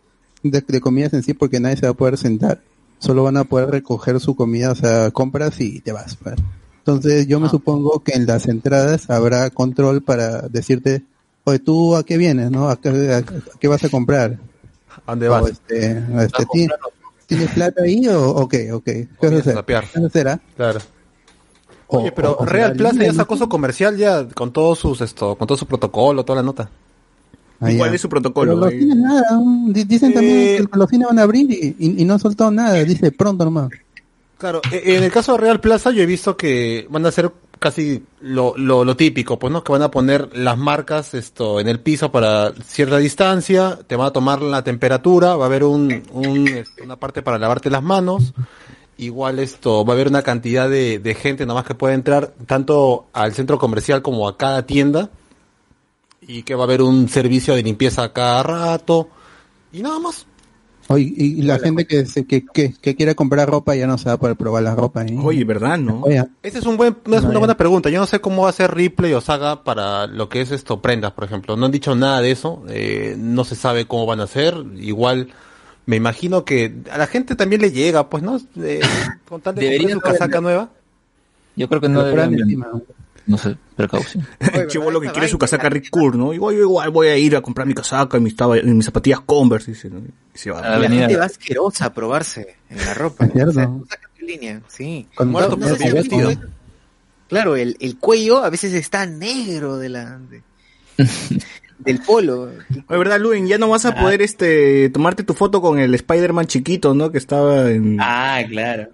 de, 0.43 0.61
de 0.67 0.81
comidas 0.81 1.13
en 1.15 1.23
sí 1.23 1.35
porque 1.35 1.61
nadie 1.61 1.77
se 1.77 1.87
va 1.87 1.93
a 1.93 1.97
poder 1.97 2.17
sentar. 2.19 2.61
Solo 2.99 3.23
van 3.25 3.37
a 3.37 3.45
poder 3.45 3.71
recoger 3.71 4.19
su 4.21 4.35
comida, 4.35 4.73
o 4.73 4.75
sea, 4.75 5.11
compras 5.11 5.61
y 5.61 5.81
te 5.81 5.93
vas. 5.93 6.17
pues. 6.17 6.37
Entonces 6.79 7.27
yo 7.27 7.41
me 7.41 7.49
supongo 7.49 8.01
que 8.01 8.13
en 8.13 8.27
las 8.27 8.47
entradas 8.47 9.09
habrá 9.11 9.51
control 9.51 10.03
para 10.03 10.43
decirte, 10.49 11.03
oye, 11.45 11.59
¿tú 11.59 11.97
a 11.97 12.05
qué 12.05 12.17
vienes, 12.17 12.51
no? 12.51 12.69
¿A 12.69 12.81
qué, 12.81 12.89
a- 13.13 13.19
a 13.19 13.59
qué 13.59 13.69
vas 13.69 13.85
a 13.85 13.89
comprar? 13.89 14.39
¿A 15.07 15.13
dónde 15.13 15.29
O, 15.29 15.33
vas? 15.33 15.51
este, 15.51 15.99
este, 16.23 16.47
¿ti- 16.53 16.69
¿Tienes 17.27 17.51
plata 17.51 17.83
ahí 17.83 18.07
o, 18.09 18.47
qué? 18.49 18.71
o 18.73 18.83
qué? 18.83 19.09
¿Qué 19.21 19.27
vas 19.27 19.33
a 19.37 19.39
hacer? 19.39 19.53
a 19.53 19.57
sapear. 19.57 19.85
¿Qué 19.91 20.01
vas 20.01 20.17
a 20.17 20.33
ah? 20.33 20.41
Claro. 20.57 20.81
Oye, 21.89 22.13
pero 22.13 22.33
o- 22.33 22.43
o 22.43 22.47
Real 22.47 22.73
Plaza 22.75 23.03
ya 23.05 23.13
sacó 23.13 23.37
su 23.37 23.49
comercial 23.49 23.97
ya 23.97 24.27
con 24.29 24.53
todos 24.53 24.79
sus 24.79 25.01
esto, 25.01 25.35
con 25.37 25.47
todo 25.47 25.57
su 25.59 25.67
protocolo, 25.67 26.25
toda 26.25 26.37
la 26.39 26.43
nota. 26.43 26.71
Ah, 27.61 27.71
¿Y 27.71 27.75
ya. 27.75 27.79
cuál 27.79 27.95
es 27.95 28.01
su 28.01 28.09
protocolo? 28.09 28.53
Pero 28.53 28.65
los 28.65 28.73
Eh, 28.73 28.79
cines 28.81 28.97
nada, 28.97 29.23
di- 29.69 29.85
dicen 29.85 30.11
Eh, 30.11 30.15
también 30.15 30.67
que 30.67 30.79
los 30.79 30.91
cines 30.91 31.07
van 31.09 31.19
a 31.19 31.23
abrir 31.23 31.51
y, 31.51 31.77
y, 31.79 32.03
y 32.03 32.05
no 32.05 32.15
han 32.15 32.21
soltado 32.21 32.51
nada, 32.51 32.75
dice 32.85 33.13
pronto 33.13 33.45
nomás. 33.45 33.69
Claro, 34.39 34.61
e- 34.73 34.97
en 34.97 35.05
el 35.05 35.13
caso 35.13 35.33
de 35.33 35.39
Real 35.39 35.61
Plaza 35.61 35.91
yo 35.93 36.03
he 36.03 36.07
visto 36.07 36.37
que 36.37 36.87
van 36.91 37.07
a 37.07 37.09
hacer 37.11 37.31
casi 37.61 38.03
lo, 38.21 38.55
lo, 38.59 38.85
lo 38.85 38.97
típico, 38.97 39.39
pues 39.39 39.51
no, 39.53 39.63
que 39.63 39.73
van 39.73 39.83
a 39.83 39.91
poner 39.91 40.37
las 40.37 40.59
marcas 40.59 41.15
esto 41.15 41.61
en 41.61 41.69
el 41.69 41.81
piso 41.81 42.11
para 42.11 42.53
cierta 42.67 42.99
distancia, 42.99 43.79
te 43.87 43.97
van 43.97 44.09
a 44.09 44.11
tomar 44.11 44.43
la 44.43 44.63
temperatura, 44.65 45.37
va 45.37 45.45
a 45.45 45.47
haber 45.47 45.65
un, 45.65 46.03
un, 46.13 46.49
este, 46.49 46.83
una 46.83 46.97
parte 46.97 47.23
para 47.23 47.39
lavarte 47.39 47.71
las 47.71 47.83
manos, 47.83 48.35
igual 48.99 49.39
esto, 49.39 49.85
va 49.85 49.93
a 49.93 49.97
haber 49.97 50.09
una 50.09 50.23
cantidad 50.23 50.69
de, 50.69 50.99
de 50.99 51.15
gente 51.15 51.47
nomás 51.47 51.65
que 51.65 51.75
puede 51.75 51.95
entrar 51.95 52.35
tanto 52.47 53.07
al 53.13 53.35
centro 53.35 53.59
comercial 53.59 54.03
como 54.03 54.29
a 54.29 54.37
cada 54.37 54.67
tienda, 54.67 55.11
y 56.21 56.43
que 56.43 56.55
va 56.55 56.63
a 56.63 56.65
haber 56.65 56.83
un 56.83 57.09
servicio 57.09 57.55
de 57.55 57.63
limpieza 57.63 58.13
cada 58.13 58.43
rato, 58.43 59.09
y 59.73 59.83
nada 59.83 59.99
más. 59.99 60.27
Oye, 60.89 61.15
y, 61.17 61.43
la 61.43 61.59
gente 61.59 61.87
que, 61.87 62.05
se, 62.05 62.27
que, 62.27 62.45
que, 62.45 62.75
que 62.75 62.95
quiera 62.95 63.15
comprar 63.15 63.49
ropa 63.49 63.75
ya 63.75 63.87
no 63.87 63.97
se 63.97 64.05
va 64.05 64.13
a 64.13 64.17
poder 64.19 64.37
probar 64.37 64.63
la 64.63 64.75
ropa. 64.75 65.03
¿eh? 65.03 65.17
Oye, 65.23 65.43
¿verdad, 65.45 65.79
no? 65.79 66.01
Oye, 66.03 66.23
Esa 66.43 66.59
es, 66.59 66.67
un 66.67 66.77
buen, 66.77 66.99
no 67.07 67.17
es 67.17 67.23
No, 67.23 67.31
una 67.31 67.39
buena 67.39 67.57
pregunta. 67.57 67.89
Yo 67.89 67.99
no 68.01 68.07
sé 68.07 68.21
cómo 68.21 68.43
va 68.43 68.51
a 68.51 68.53
ser 68.53 68.75
Ripley 68.75 69.15
o 69.15 69.23
Saga 69.23 69.65
para 69.65 70.07
lo 70.07 70.29
que 70.29 70.43
es 70.43 70.51
esto, 70.51 70.83
prendas, 70.83 71.13
por 71.13 71.25
ejemplo. 71.25 71.57
No 71.57 71.65
han 71.65 71.73
dicho 71.73 71.95
nada 71.95 72.21
de 72.21 72.31
eso. 72.33 72.63
eh, 72.69 73.17
no 73.19 73.45
se 73.45 73.55
sabe 73.57 73.87
cómo 73.87 74.05
van 74.05 74.21
a 74.21 74.27
ser. 74.27 74.55
Igual, 74.77 75.29
me 75.87 75.97
imagino 75.97 76.45
que 76.45 76.75
a 76.91 76.99
la 76.99 77.07
gente 77.07 77.37
también 77.37 77.61
le 77.63 77.71
llega, 77.73 78.09
pues, 78.09 78.23
¿no? 78.23 78.41
Eh, 78.57 78.81
con 79.29 79.41
tal 79.41 79.55
de 79.55 79.89
su 79.91 80.01
casaca 80.01 80.41
nueva. 80.41 80.71
Yo 81.57 81.69
creo 81.69 81.81
que 81.81 81.89
no 81.89 82.03
no 83.27 83.39
sé, 83.39 83.57
precaución. 83.75 84.27
El 84.53 84.67
chivolo 84.67 85.01
que 85.01 85.11
quiere 85.11 85.29
su 85.29 85.39
casaca 85.39 85.71
Rick 85.71 85.89
Cool, 85.91 86.19
¿no? 86.19 86.35
Igual, 86.35 86.57
igual 86.57 86.91
voy 86.91 87.07
a 87.09 87.17
ir 87.17 87.37
a 87.37 87.41
comprar 87.41 87.67
mi 87.67 87.73
casaca 87.73 88.19
y 88.19 88.21
mis, 88.21 88.35
mis 88.65 88.85
zapatillas 88.85 89.21
Converse, 89.21 89.71
dice, 89.71 89.89
¿no? 89.89 90.01
Y 90.01 90.39
se 90.39 90.51
va. 90.51 90.61
Ah, 90.61 90.79
La 90.79 90.89
gente 90.91 91.17
va 91.17 91.25
asquerosa 91.25 91.87
a 91.87 91.95
probarse 91.95 92.57
en 92.69 92.85
la 92.85 92.93
ropa. 92.93 93.27
Cierto. 93.33 93.51
O 93.51 93.53
sea, 93.87 93.99
línea, 94.21 94.61
sí. 94.69 95.07
Muerto. 95.25 95.59
Claro, 97.29 97.57
el, 97.57 97.77
el 97.81 97.99
cuello 97.99 98.45
a 98.45 98.51
veces 98.51 98.75
está 98.75 99.07
negro 99.07 99.79
de 99.79 99.89
la, 99.89 100.19
de- 100.19 100.43
del 101.79 102.01
polo. 102.01 102.51
Oye, 102.89 102.99
¿verdad, 102.99 103.21
Luen? 103.21 103.47
Ya 103.47 103.59
no 103.59 103.69
vas 103.69 103.85
a 103.85 103.95
poder, 103.95 104.23
este, 104.23 104.91
tomarte 104.91 105.23
tu 105.23 105.35
foto 105.35 105.61
con 105.61 105.79
el 105.79 105.95
Spider-Man 105.95 106.47
chiquito, 106.47 106.95
¿no? 106.95 107.11
Que 107.11 107.19
estaba 107.19 107.71
en... 107.71 107.99
Ah, 108.01 108.43
claro. 108.49 108.89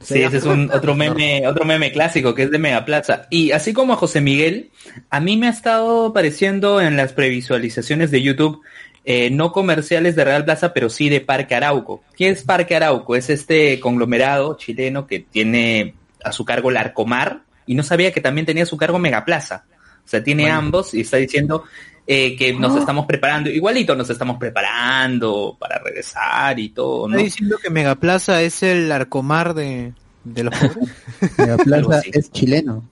Sí, 0.00 0.22
ese 0.22 0.36
es 0.36 0.44
un 0.44 0.70
otro 0.74 0.94
meme, 0.94 1.46
otro 1.46 1.64
meme 1.64 1.92
clásico 1.92 2.34
que 2.34 2.44
es 2.44 2.50
de 2.50 2.58
Megaplaza. 2.58 3.26
Y 3.30 3.52
así 3.52 3.72
como 3.72 3.94
a 3.94 3.96
José 3.96 4.20
Miguel, 4.20 4.70
a 5.10 5.20
mí 5.20 5.36
me 5.36 5.48
ha 5.48 5.50
estado 5.50 6.06
apareciendo 6.06 6.80
en 6.80 6.96
las 6.96 7.12
previsualizaciones 7.12 8.10
de 8.10 8.22
YouTube 8.22 8.62
eh, 9.08 9.30
no 9.30 9.52
comerciales 9.52 10.16
de 10.16 10.24
Real 10.24 10.44
Plaza, 10.44 10.74
pero 10.74 10.90
sí 10.90 11.08
de 11.08 11.20
Parque 11.20 11.54
Arauco. 11.54 12.02
¿Qué 12.16 12.28
es 12.28 12.42
Parque 12.42 12.74
Arauco? 12.74 13.14
Es 13.14 13.30
este 13.30 13.78
conglomerado 13.78 14.56
chileno 14.56 15.06
que 15.06 15.20
tiene 15.20 15.94
a 16.24 16.32
su 16.32 16.44
cargo 16.44 16.70
el 16.70 16.76
Arcomar 16.76 17.42
y 17.66 17.76
no 17.76 17.84
sabía 17.84 18.10
que 18.10 18.20
también 18.20 18.46
tenía 18.46 18.64
a 18.64 18.66
su 18.66 18.76
cargo 18.76 18.98
Megaplaza. 18.98 19.64
O 20.04 20.08
sea, 20.08 20.24
tiene 20.24 20.50
ambos 20.50 20.92
y 20.92 21.02
está 21.02 21.18
diciendo 21.18 21.62
eh, 22.06 22.36
que 22.36 22.52
nos 22.52 22.76
estamos 22.76 23.04
preparando, 23.06 23.50
igualito 23.50 23.96
nos 23.96 24.08
estamos 24.10 24.38
preparando 24.38 25.56
para 25.58 25.78
regresar 25.78 26.58
y 26.58 26.68
todo, 26.68 27.08
¿no? 27.08 27.16
Está 27.16 27.24
diciendo 27.24 27.58
que 27.60 27.70
Megaplaza 27.70 28.42
es 28.42 28.62
el 28.62 28.92
arcomar 28.92 29.54
de, 29.54 29.92
de 30.22 30.44
los 30.44 30.54
pobres. 30.54 30.88
Megaplaza 31.38 32.02
es 32.12 32.30
chileno. 32.30 32.88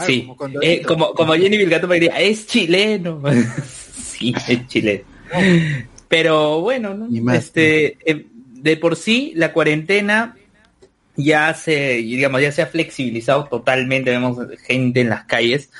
sí, 0.00 0.30
como 0.36 0.60
Eh, 0.60 0.82
como, 0.82 1.14
como 1.14 1.32
Jenny 1.34 1.56
Vilgato 1.56 1.88
me 1.88 1.94
diría, 1.94 2.20
es 2.20 2.46
chileno. 2.46 3.22
sí, 3.96 4.34
es 4.48 4.66
chileno. 4.66 5.04
Pero 6.08 6.60
bueno, 6.60 6.94
¿no? 6.94 7.08
Más, 7.22 7.38
este, 7.38 7.96
eh, 8.04 8.26
de 8.52 8.76
por 8.76 8.96
sí, 8.96 9.32
la 9.34 9.52
cuarentena 9.52 10.36
ya 11.16 11.54
se, 11.54 11.94
digamos, 11.96 12.40
ya 12.42 12.50
se 12.52 12.62
ha 12.62 12.66
flexibilizado 12.66 13.44
totalmente, 13.46 14.10
vemos 14.10 14.36
gente 14.66 15.00
en 15.00 15.08
las 15.10 15.24
calles, 15.24 15.70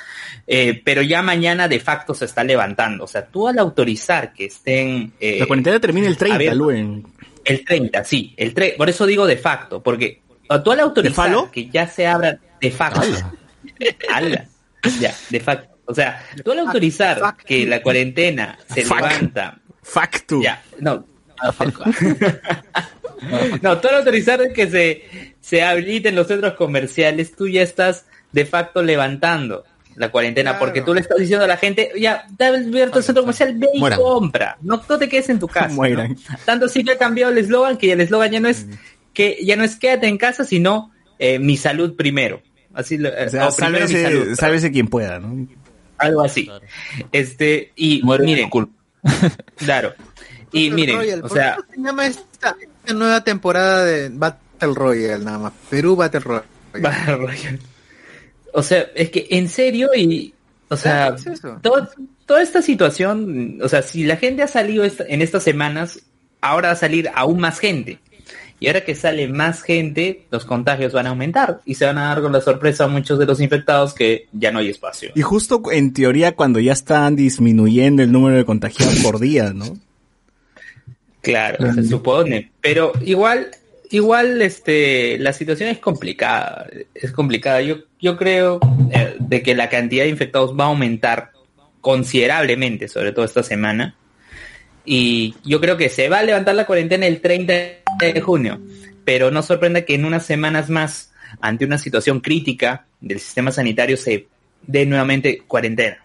eh, 0.47 0.81
pero 0.85 1.03
ya 1.03 1.23
mañana 1.23 1.69
de 1.69 1.81
facto 1.81 2.15
se 2.15 2.25
está 2.27 2.45
levantando. 2.45 3.05
O 3.05 3.09
sea, 3.09 3.27
tú 3.27 3.49
al 3.49 3.59
autorizar 3.59 4.33
que 4.33 4.47
estén... 4.47 5.13
eh, 5.21 5.39
La 5.41 5.47
cuarentena 5.47 5.81
termina 5.81 6.07
el 6.09 6.17
30, 6.17 6.37
abierto- 6.37 6.57
Luen. 6.59 7.07
el 7.45 7.65
30, 7.65 8.05
sí, 8.05 8.35
el 8.37 8.55
tre 8.55 8.75
por 8.77 8.89
eso 8.89 9.07
digo 9.07 9.27
de 9.27 9.37
facto, 9.37 9.83
porque 9.83 10.21
tú 10.65 10.71
al 10.73 10.81
autorizar 10.81 11.35
que 11.51 11.69
ya 11.69 11.87
se 11.89 12.07
abra 12.07 12.39
de 12.61 12.71
facto, 12.71 13.01
ala, 14.13 14.47
ya, 15.01 15.15
de 15.31 15.41
facto, 15.41 15.77
o 15.87 15.95
sea, 15.95 16.25
tú 16.45 16.53
al 16.53 16.61
autorizar 16.61 17.21
que 17.45 17.67
la 17.67 17.83
cuarentena 17.83 18.59
se 18.73 18.85
Fuck. 18.85 18.97
levanta, 19.01 19.59
Factu. 19.83 20.43
ya, 20.43 20.63
no, 20.81 21.07
no, 21.43 21.53
tú 23.81 23.89
al 23.89 23.95
autorizar 23.97 24.53
que 24.53 24.71
se, 24.71 25.35
se 25.41 25.63
habiliten 25.63 26.15
los 26.15 26.27
centros 26.27 26.55
comerciales, 26.55 27.35
tú 27.37 27.49
ya 27.49 27.63
estás 27.63 28.07
de 28.33 28.45
facto 28.47 28.83
levantando 28.83 29.65
la 29.97 30.11
cuarentena, 30.11 30.51
Claro. 30.53 30.65
porque 30.67 30.83
tú 30.83 30.93
le 30.93 31.01
estás 31.01 31.19
diciendo 31.19 31.45
a 31.45 31.49
la 31.49 31.57
gente, 31.57 31.93
ya, 31.97 32.27
te 32.37 32.45
abierto 32.47 32.99
el 32.99 33.05
centro 33.05 33.23
comercial, 33.23 33.55
ve 33.57 33.69
y 33.75 33.79
Mueran. 33.79 34.01
compra, 34.01 34.59
no, 34.63 34.83
no 34.89 34.99
te 34.99 35.09
quedes 35.09 35.29
en 35.29 35.39
tu 35.39 35.47
casa. 35.47 35.69
¿no? 35.69 36.17
Tanto 36.45 36.69
sí 36.69 36.83
que 36.83 36.93
ha 36.93 36.99
cambiado 36.99 37.31
el 37.31 37.39
eslogan 37.39 37.77
que 37.79 37.93
el 37.93 38.01
eslogan 38.01 38.33
ya 38.33 38.41
no 38.41 38.49
es 38.49 38.67
que 39.13 39.39
ya 39.45 39.55
no 39.55 39.63
es 39.63 39.77
quédate 39.77 40.09
en 40.09 40.19
casa, 40.19 40.45
sino 40.45 40.91
eh, 41.21 41.39
mi 41.39 41.57
salud 41.57 41.95
primero. 41.95 42.43
Así 42.73 42.99
lo, 42.99 43.09
eh, 43.11 43.27
O 43.27 43.31
sea, 43.31 43.49
o 43.49 43.55
primero 43.55 43.87
mi 43.87 43.95
salud, 43.95 44.35
sálvese, 44.35 44.73
quien 44.73 44.89
pueda, 44.89 45.21
¿no? 45.21 45.47
algo 45.99 46.23
así. 46.23 46.51
Este 47.13 47.73
y 47.77 48.03
Muere 48.03 48.25
miren, 48.25 48.51
claro. 49.57 49.95
Y 50.53 50.71
Battle 50.71 50.87
miren, 50.97 51.19
o 51.21 51.23
¿por 51.29 51.33
sea, 51.33 51.57
qué 51.57 51.63
no 51.63 51.71
se 51.71 51.81
llama 51.89 52.07
esta, 52.09 52.57
esta 52.85 52.95
nueva 52.99 53.23
temporada 53.23 53.85
de 53.85 54.09
Battle 54.11 54.75
Royale 54.75 55.25
nada 55.25 55.39
más? 55.39 55.53
Perú 55.71 55.97
Battle 55.97 56.21
Royale. 56.21 56.47
Battle 56.81 57.17
Royale. 57.17 57.59
o 58.53 58.63
sea, 58.63 58.87
es 58.95 59.11
que 59.11 59.27
en 59.31 59.49
serio 59.49 59.91
y 59.97 60.33
o 60.69 60.77
sea, 60.77 61.09
Claro, 61.09 61.17
es 61.17 61.27
eso. 61.27 61.59
todo- 61.63 61.89
toda 62.27 62.43
esta 62.43 62.63
situación, 62.63 63.59
o 63.63 63.69
sea, 63.69 63.83
si 63.83 64.05
la 64.05 64.17
gente 64.17 64.43
ha 64.43 64.47
salido 64.49 64.83
esta- 64.85 65.05
en 65.07 65.21
estas 65.23 65.43
semanas, 65.43 66.01
ahora 66.41 66.69
va 66.69 66.73
a 66.73 66.77
salir 66.77 67.11
aún 67.15 67.39
más 67.41 67.59
gente. 67.59 67.99
Y 68.61 68.69
ahora 68.69 68.83
que 68.85 68.95
sale 68.95 69.29
más 69.29 69.63
gente, 69.63 70.27
los 70.31 70.45
contagios 70.47 70.93
van 70.95 71.07
a 71.07 71.11
aumentar 71.11 71.61
y 71.67 71.75
se 71.75 71.85
van 71.85 71.99
a 71.99 72.05
dar 72.07 72.23
con 72.23 72.33
la 72.33 72.41
sorpresa 72.41 72.85
a 72.85 72.89
muchos 72.89 73.19
de 73.19 73.27
los 73.27 73.41
infectados 73.41 73.93
que 73.93 74.29
ya 74.33 74.53
no 74.53 74.61
hay 74.61 74.71
espacio. 74.71 75.11
Y 75.15 75.21
justo 75.23 75.61
en 75.71 75.93
teoría 75.93 76.35
cuando 76.35 76.61
ya 76.61 76.73
están 76.73 77.15
disminuyendo 77.17 78.03
el 78.03 78.11
número 78.13 78.37
de 78.39 78.45
contagiados 78.47 78.97
por 79.03 79.19
día, 79.21 79.53
¿no? 79.53 79.77
Claro, 81.25 81.73
se 81.73 81.85
supone. 81.85 82.53
Pero 82.61 82.93
igual, 83.05 83.51
igual, 83.91 84.41
este, 84.43 85.19
la 85.19 85.33
situación 85.33 85.71
es 85.71 85.79
complicada. 85.79 86.67
Es 86.95 87.11
complicada. 87.13 87.61
Yo, 87.63 87.79
yo 88.01 88.17
creo 88.17 88.61
eh, 88.93 89.17
de 89.19 89.43
que 89.43 89.55
la 89.55 89.69
cantidad 89.69 90.05
de 90.05 90.11
infectados 90.11 90.55
va 90.59 90.65
a 90.65 90.69
aumentar 90.69 91.33
considerablemente, 91.81 92.89
sobre 92.89 93.13
todo 93.13 93.25
esta 93.25 93.43
semana. 93.43 93.97
Y 94.85 95.35
yo 95.45 95.61
creo 95.61 95.77
que 95.77 95.89
se 95.89 96.09
va 96.09 96.19
a 96.19 96.23
levantar 96.23 96.55
la 96.55 96.67
cuarentena 96.67 97.07
el 97.07 97.21
30 97.21 97.53
de 97.99 98.21
junio, 98.21 98.61
pero 99.05 99.31
no 99.31 99.43
sorprenda 99.43 99.83
que 99.83 99.95
en 99.95 100.05
unas 100.05 100.27
semanas 100.27 100.69
más, 100.69 101.13
ante 101.41 101.65
una 101.65 101.79
situación 101.79 102.21
crítica 102.21 102.87
del 103.01 103.19
sistema 103.19 103.51
sanitario, 103.51 103.97
se 103.97 104.27
dé 104.67 104.85
nuevamente 104.85 105.43
cuarentena, 105.47 105.99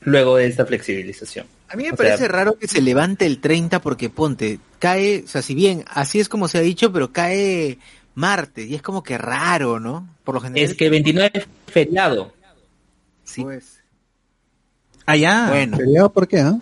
luego 0.00 0.36
de 0.36 0.46
esta 0.46 0.64
flexibilización. 0.66 1.46
A 1.68 1.76
mí 1.76 1.84
me 1.84 1.92
O 1.92 1.96
parece 1.96 2.18
sea, 2.18 2.28
raro 2.28 2.58
que 2.58 2.66
se 2.68 2.80
levante 2.80 3.26
el 3.26 3.40
30 3.40 3.80
porque 3.80 4.08
ponte, 4.08 4.58
cae, 4.78 5.22
o 5.24 5.28
sea, 5.28 5.42
si 5.42 5.54
bien 5.54 5.84
así 5.88 6.18
es 6.20 6.28
como 6.28 6.48
se 6.48 6.58
ha 6.58 6.62
dicho, 6.62 6.92
pero 6.92 7.12
cae 7.12 7.78
martes 8.14 8.66
y 8.68 8.74
es 8.74 8.82
como 8.82 9.02
que 9.02 9.18
raro, 9.18 9.78
¿no? 9.78 10.08
Por 10.24 10.34
lo 10.34 10.40
general. 10.40 10.64
Es 10.70 10.76
que 10.76 10.88
29 10.90 11.30
es 11.34 11.46
feriado. 11.66 12.32
Sí. 13.24 13.42
Pues. 13.42 13.80
Allá. 15.04 15.48
Bueno. 15.50 15.76
¿Feriado 15.76 16.12
por 16.12 16.26
qué, 16.26 16.40
ah? 16.40 16.58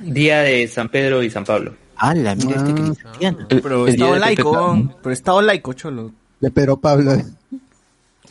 Día 0.00 0.40
de 0.40 0.66
San 0.68 0.88
Pedro 0.88 1.22
y 1.22 1.30
San 1.30 1.44
Pablo. 1.44 1.76
¡Hala, 1.96 2.34
mira 2.34 2.56
este 2.56 2.72
Ah. 2.72 2.74
cristiano! 2.74 3.46
Pero 3.48 3.84
día 3.84 3.94
estado 3.94 4.16
laico, 4.16 4.98
pero 5.02 5.12
estado 5.12 5.42
laico, 5.42 5.72
cholo. 5.74 6.12
De 6.40 6.50
Pedro 6.50 6.76
Pablo. 6.78 7.16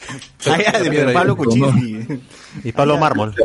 Allá 0.46 0.80
de 0.80 0.90
Pedro 0.90 1.14
Pablo 1.14 1.38
Cuchilli. 1.38 2.22
Y 2.64 2.72
Pablo 2.72 2.98
Mármol. 2.98 3.34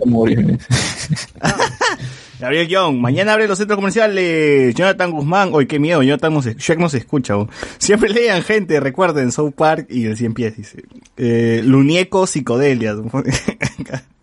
Gabriel 2.41 2.69
Young, 2.69 2.99
mañana 2.99 3.33
abre 3.33 3.49
los 3.49 3.59
centros 3.59 3.77
comerciales. 3.77 4.75
Jonathan 4.75 5.11
Guzmán, 5.11 5.51
hoy 5.53 5.67
qué 5.67 5.81
miedo, 5.81 6.03
Jonathan 6.03 6.35
nos, 6.35 6.47
Shrek 6.47 6.79
nos 6.79 6.95
escucha. 6.95 7.37
oh. 7.37 7.49
Siempre 7.79 8.11
lean 8.11 8.43
gente, 8.43 8.79
recuerden, 8.79 9.33
South 9.33 9.55
Park 9.57 9.89
y 9.91 10.07
el 10.07 10.17
100 10.17 10.35
pies, 10.35 10.57
dice. 10.57 10.85
Eh, 11.17 11.63
Lunieco 11.65 12.27
Psicodelia. 12.27 12.95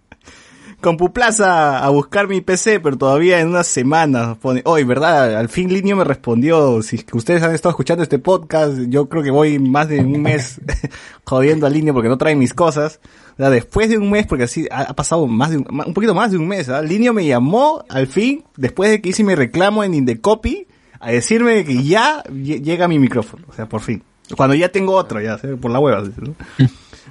Compuplaza 0.85 1.83
a 1.83 1.89
buscar 1.89 2.27
mi 2.27 2.41
PC, 2.41 2.79
pero 2.79 2.95
todavía 2.95 3.39
en 3.39 3.47
unas 3.47 3.65
semanas. 3.65 4.37
Pone, 4.37 4.61
hoy, 4.65 4.83
¿verdad? 4.83 5.35
Al 5.35 5.49
fin 5.49 5.73
Linio 5.73 5.95
me 5.95 6.03
respondió. 6.03 6.79
Si 6.83 7.03
ustedes 7.11 7.41
han 7.41 7.55
estado 7.55 7.71
escuchando 7.71 8.03
este 8.03 8.19
podcast, 8.19 8.77
yo 8.87 9.09
creo 9.09 9.23
que 9.23 9.31
voy 9.31 9.57
más 9.57 9.89
de 9.89 10.01
un 10.01 10.21
mes 10.21 10.61
jodiendo 11.23 11.65
a 11.65 11.71
Linio 11.71 11.91
porque 11.91 12.07
no 12.07 12.19
trae 12.19 12.35
mis 12.35 12.53
cosas. 12.53 12.99
O 13.33 13.37
sea, 13.37 13.49
después 13.49 13.89
de 13.89 13.97
un 13.97 14.11
mes, 14.11 14.27
porque 14.27 14.43
así 14.43 14.67
ha, 14.69 14.93
pasado 14.93 15.25
más 15.25 15.49
de 15.49 15.57
un, 15.57 15.65
un 15.87 15.93
poquito 15.95 16.13
más 16.13 16.29
de 16.29 16.37
un 16.37 16.47
mes, 16.47 16.69
¿ah? 16.69 16.83
Linio 16.83 17.13
me 17.13 17.25
llamó 17.25 17.83
al 17.89 18.05
fin, 18.05 18.43
después 18.55 18.91
de 18.91 19.01
que 19.01 19.09
hice 19.09 19.23
mi 19.23 19.33
reclamo 19.33 19.83
en 19.83 19.95
Indecopy, 19.95 20.67
a 20.99 21.09
decirme 21.09 21.65
que 21.65 21.83
ya 21.83 22.21
lle- 22.25 22.61
llega 22.61 22.87
mi 22.87 22.99
micrófono. 22.99 23.43
O 23.49 23.53
sea, 23.53 23.67
por 23.67 23.81
fin. 23.81 24.03
Cuando 24.37 24.55
ya 24.55 24.69
tengo 24.69 24.93
otro, 24.93 25.19
ya, 25.19 25.39
¿sí? 25.39 25.47
por 25.59 25.71
la 25.71 25.79
hueva. 25.79 26.03
¿no? 26.17 26.35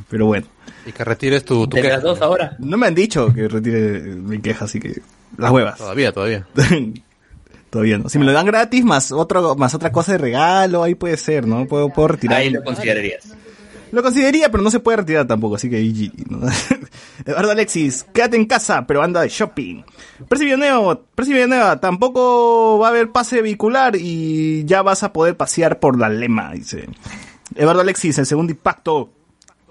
Pero 0.09 0.27
bueno. 0.27 0.47
Y 0.87 0.93
que 0.93 1.05
retires 1.05 1.45
tu, 1.45 1.67
tu 1.67 1.77
De 1.77 1.83
queja. 1.83 1.95
las 1.95 2.03
dos 2.03 2.21
ahora. 2.21 2.57
No 2.59 2.77
me 2.77 2.87
han 2.87 2.95
dicho 2.95 3.33
que 3.33 3.49
retire 3.49 4.01
mi 4.01 4.41
queja, 4.41 4.65
así 4.67 4.81
que 4.81 5.01
las 5.39 5.51
huevas. 5.51 5.79
Todavía, 5.79 6.13
todavía. 6.13 6.47
Todavía 7.71 7.99
no. 7.99 8.09
Si 8.09 8.19
me 8.21 8.25
lo 8.25 8.33
dan 8.33 8.47
gratis 8.47 8.85
más 8.85 9.11
otro 9.11 9.57
más 9.57 9.75
otra 9.75 9.91
cosa 9.91 10.13
de 10.13 10.19
regalo, 10.19 10.85
ahí 10.85 10.95
puede 10.95 11.17
ser, 11.17 11.45
¿no? 11.47 11.67
Puedo, 11.67 11.89
puedo 11.89 12.09
retirar. 12.09 12.39
Ahí 12.39 12.51
lo 12.51 12.63
considerarías. 12.63 13.35
Lo 13.91 14.03
consideraría, 14.03 14.49
pero 14.51 14.63
no 14.63 14.71
se 14.71 14.81
puede 14.81 14.99
retirar 14.99 15.27
tampoco, 15.27 15.57
así 15.57 15.71
que 15.71 15.81
GG, 15.83 16.31
¿no? 16.31 16.47
Eduardo 17.25 17.51
Alexis, 17.53 18.05
quédate 18.13 18.37
en 18.37 18.47
casa, 18.47 18.87
pero 18.87 19.03
anda 19.03 19.23
de 19.23 19.29
shopping. 19.29 19.83
Percy 20.29 20.45
Villanueva, 20.45 21.01
Percy 21.15 21.33
Villanueva, 21.33 21.81
tampoco 21.81 22.79
va 22.79 22.89
a 22.89 22.91
haber 22.91 23.11
pase 23.11 23.41
vehicular 23.43 23.95
y 23.97 24.65
ya 24.65 24.83
vas 24.83 25.03
a 25.05 25.13
poder 25.13 25.37
pasear 25.37 25.79
por 25.81 25.99
la 25.99 26.09
lema, 26.09 26.53
dice. 26.53 26.89
Eduardo 27.55 27.81
Alexis, 27.83 28.19
el 28.19 28.27
segundo 28.27 28.53
impacto. 28.53 29.11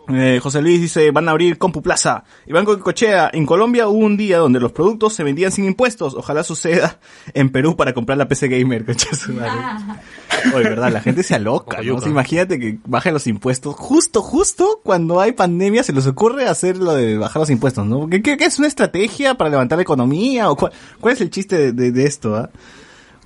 Eh, 0.09 0.39
José 0.43 0.61
Luis 0.61 0.81
dice, 0.81 1.11
van 1.11 1.27
a 1.29 1.31
abrir 1.31 1.57
Compu 1.57 1.81
Plaza. 1.81 2.25
Iván 2.45 2.65
Cochea, 2.65 3.29
en 3.31 3.45
Colombia 3.45 3.87
hubo 3.87 3.99
un 4.05 4.17
día 4.17 4.37
donde 4.37 4.59
los 4.59 4.73
productos 4.73 5.13
se 5.13 5.23
vendían 5.23 5.51
sin 5.51 5.63
impuestos. 5.65 6.13
Ojalá 6.15 6.43
suceda 6.43 6.99
en 7.33 7.49
Perú 7.51 7.77
para 7.77 7.93
comprar 7.93 8.17
la 8.17 8.27
PC 8.27 8.49
Gamer, 8.49 8.83
madre. 9.29 9.51
Oye, 10.55 10.63
verdad, 10.69 10.91
la 10.91 10.99
gente 10.99 11.23
se 11.23 11.35
aloca, 11.35 11.77
¿no? 11.77 11.95
O 11.95 12.01
sea, 12.01 12.09
imagínate 12.11 12.59
que 12.59 12.79
bajen 12.85 13.13
los 13.13 13.27
impuestos. 13.27 13.75
Justo, 13.75 14.21
justo 14.21 14.81
cuando 14.83 15.21
hay 15.21 15.31
pandemia 15.31 15.83
se 15.83 15.93
les 15.93 16.05
ocurre 16.05 16.47
hacer 16.47 16.77
lo 16.77 16.93
de 16.93 17.17
bajar 17.17 17.39
los 17.39 17.49
impuestos, 17.49 17.85
¿no? 17.85 18.09
¿Qué, 18.09 18.21
qué- 18.21 18.35
qué 18.35 18.45
es 18.45 18.59
una 18.59 18.67
estrategia 18.67 19.35
para 19.35 19.49
levantar 19.51 19.77
la 19.77 19.83
economía? 19.83 20.49
¿O 20.51 20.57
cuál, 20.57 20.73
cuál 20.99 21.13
es 21.13 21.21
el 21.21 21.29
chiste 21.29 21.57
de, 21.57 21.71
de- 21.71 21.91
de 21.93 22.03
esto, 22.05 22.35
ah? 22.35 22.49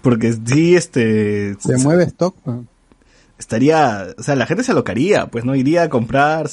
Porque 0.04 0.32
sí, 0.46 0.76
este... 0.76 1.56
Se 1.60 1.78
mueve 1.78 2.04
stock. 2.04 2.36
ah. 2.46 2.60
Estaría... 3.40 4.08
O 4.18 4.24
sea, 4.24 4.36
la 4.36 4.46
gente 4.46 4.64
se 4.64 4.72
alocaría, 4.72 5.28
pues, 5.28 5.46
¿no? 5.46 5.56
Iría 5.56 5.84
a 5.84 5.90
comprar 5.90 6.50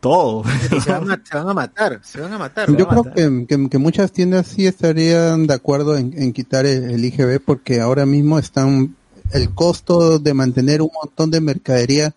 todo. 0.00 0.42
Se 0.68 0.90
van, 0.90 1.10
a, 1.10 1.20
se 1.24 1.36
van 1.36 1.48
a 1.48 1.54
matar, 1.54 2.00
se 2.02 2.20
van 2.20 2.32
a 2.32 2.38
matar. 2.38 2.68
Yo 2.76 2.88
creo 2.88 3.02
que, 3.14 3.46
que- 3.46 3.68
que 3.68 3.78
muchas 3.78 4.12
tiendas 4.12 4.46
sí 4.48 4.66
estarían 4.66 5.46
de 5.46 5.54
acuerdo 5.54 5.96
en, 5.96 6.12
en 6.20 6.32
quitar 6.32 6.66
el, 6.66 6.90
el 6.90 7.04
IGB 7.04 7.40
porque 7.44 7.80
ahora 7.80 8.04
mismo 8.06 8.38
están 8.38 8.96
el 9.32 9.50
costo 9.54 10.18
de 10.18 10.34
mantener 10.34 10.82
un 10.82 10.90
montón 10.92 11.30
de 11.30 11.40
mercadería 11.40 12.14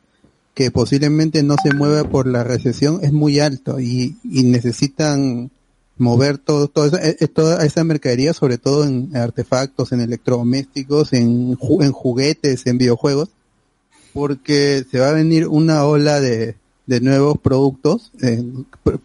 que 0.53 0.71
posiblemente 0.71 1.43
no 1.43 1.55
se 1.61 1.73
mueva 1.73 2.03
por 2.05 2.27
la 2.27 2.43
recesión 2.43 2.99
es 3.03 3.11
muy 3.11 3.39
alto 3.39 3.79
y, 3.79 4.17
y 4.23 4.43
necesitan 4.43 5.51
mover 5.97 6.37
todo, 6.37 6.67
todo 6.67 6.85
esa, 6.87 7.05
eh, 7.07 7.15
toda 7.33 7.65
esa 7.65 7.83
mercadería, 7.83 8.33
sobre 8.33 8.57
todo 8.57 8.83
en 8.85 9.15
artefactos, 9.15 9.91
en 9.91 10.01
electrodomésticos, 10.01 11.13
en, 11.13 11.55
ju- 11.57 11.83
en 11.83 11.91
juguetes, 11.91 12.65
en 12.67 12.77
videojuegos, 12.77 13.29
porque 14.15 14.85
se 14.89 14.99
va 14.99 15.09
a 15.09 15.13
venir 15.13 15.45
una 15.49 15.83
ola 15.83 16.21
de, 16.21 16.55
de 16.85 17.01
nuevos 17.01 17.37
productos 17.37 18.13
eh, 18.21 18.41
pr- 18.85 19.01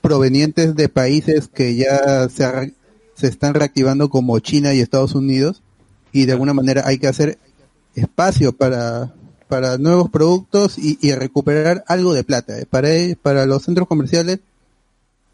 provenientes 0.00 0.76
de 0.76 0.88
países 0.88 1.48
que 1.48 1.74
ya 1.74 2.28
se, 2.28 2.72
se 3.16 3.26
están 3.26 3.54
reactivando 3.54 4.08
como 4.08 4.38
China 4.38 4.72
y 4.72 4.78
Estados 4.78 5.16
Unidos 5.16 5.60
y 6.12 6.26
de 6.26 6.32
alguna 6.32 6.54
manera 6.54 6.84
hay 6.86 6.98
que 6.98 7.08
hacer 7.08 7.36
espacio 7.96 8.52
para, 8.52 9.12
para 9.48 9.76
nuevos 9.76 10.08
productos 10.08 10.78
y, 10.78 10.98
y 11.02 11.10
recuperar 11.14 11.82
algo 11.88 12.14
de 12.14 12.22
plata. 12.22 12.56
eh. 12.60 12.64
Para, 12.64 12.88
para 13.20 13.46
los 13.46 13.64
centros 13.64 13.88
comerciales 13.88 14.38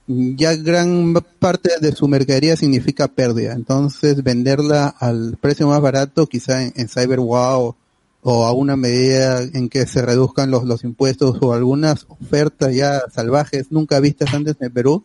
ya 0.07 0.57
gran 0.57 1.13
parte 1.39 1.73
de 1.79 1.93
su 1.93 2.09
mercadería 2.09 2.57
significa 2.57 3.07
pérdida. 3.07 3.53
Entonces 3.53 4.25
venderla 4.25 4.87
al 4.89 5.37
precio 5.39 5.69
más 5.69 5.83
barato, 5.83 6.27
quizá 6.27 6.63
en, 6.63 6.73
en 6.75 6.89
CyberWow 6.89 7.77
o 8.23 8.45
a 8.45 8.53
una 8.53 8.77
medida 8.77 9.43
en 9.43 9.69
que 9.69 9.87
se 9.87 10.03
reduzcan 10.03 10.51
los, 10.51 10.65
los 10.65 10.85
impuestos 10.85 11.39
o 11.41 11.53
algunas 11.53 12.07
ofertas 12.09 12.75
ya 12.75 13.03
salvajes 13.13 13.71
nunca 13.71 14.01
vistas 14.01 14.35
antes 14.35 14.57
en 14.61 14.73
Perú, 14.73 15.05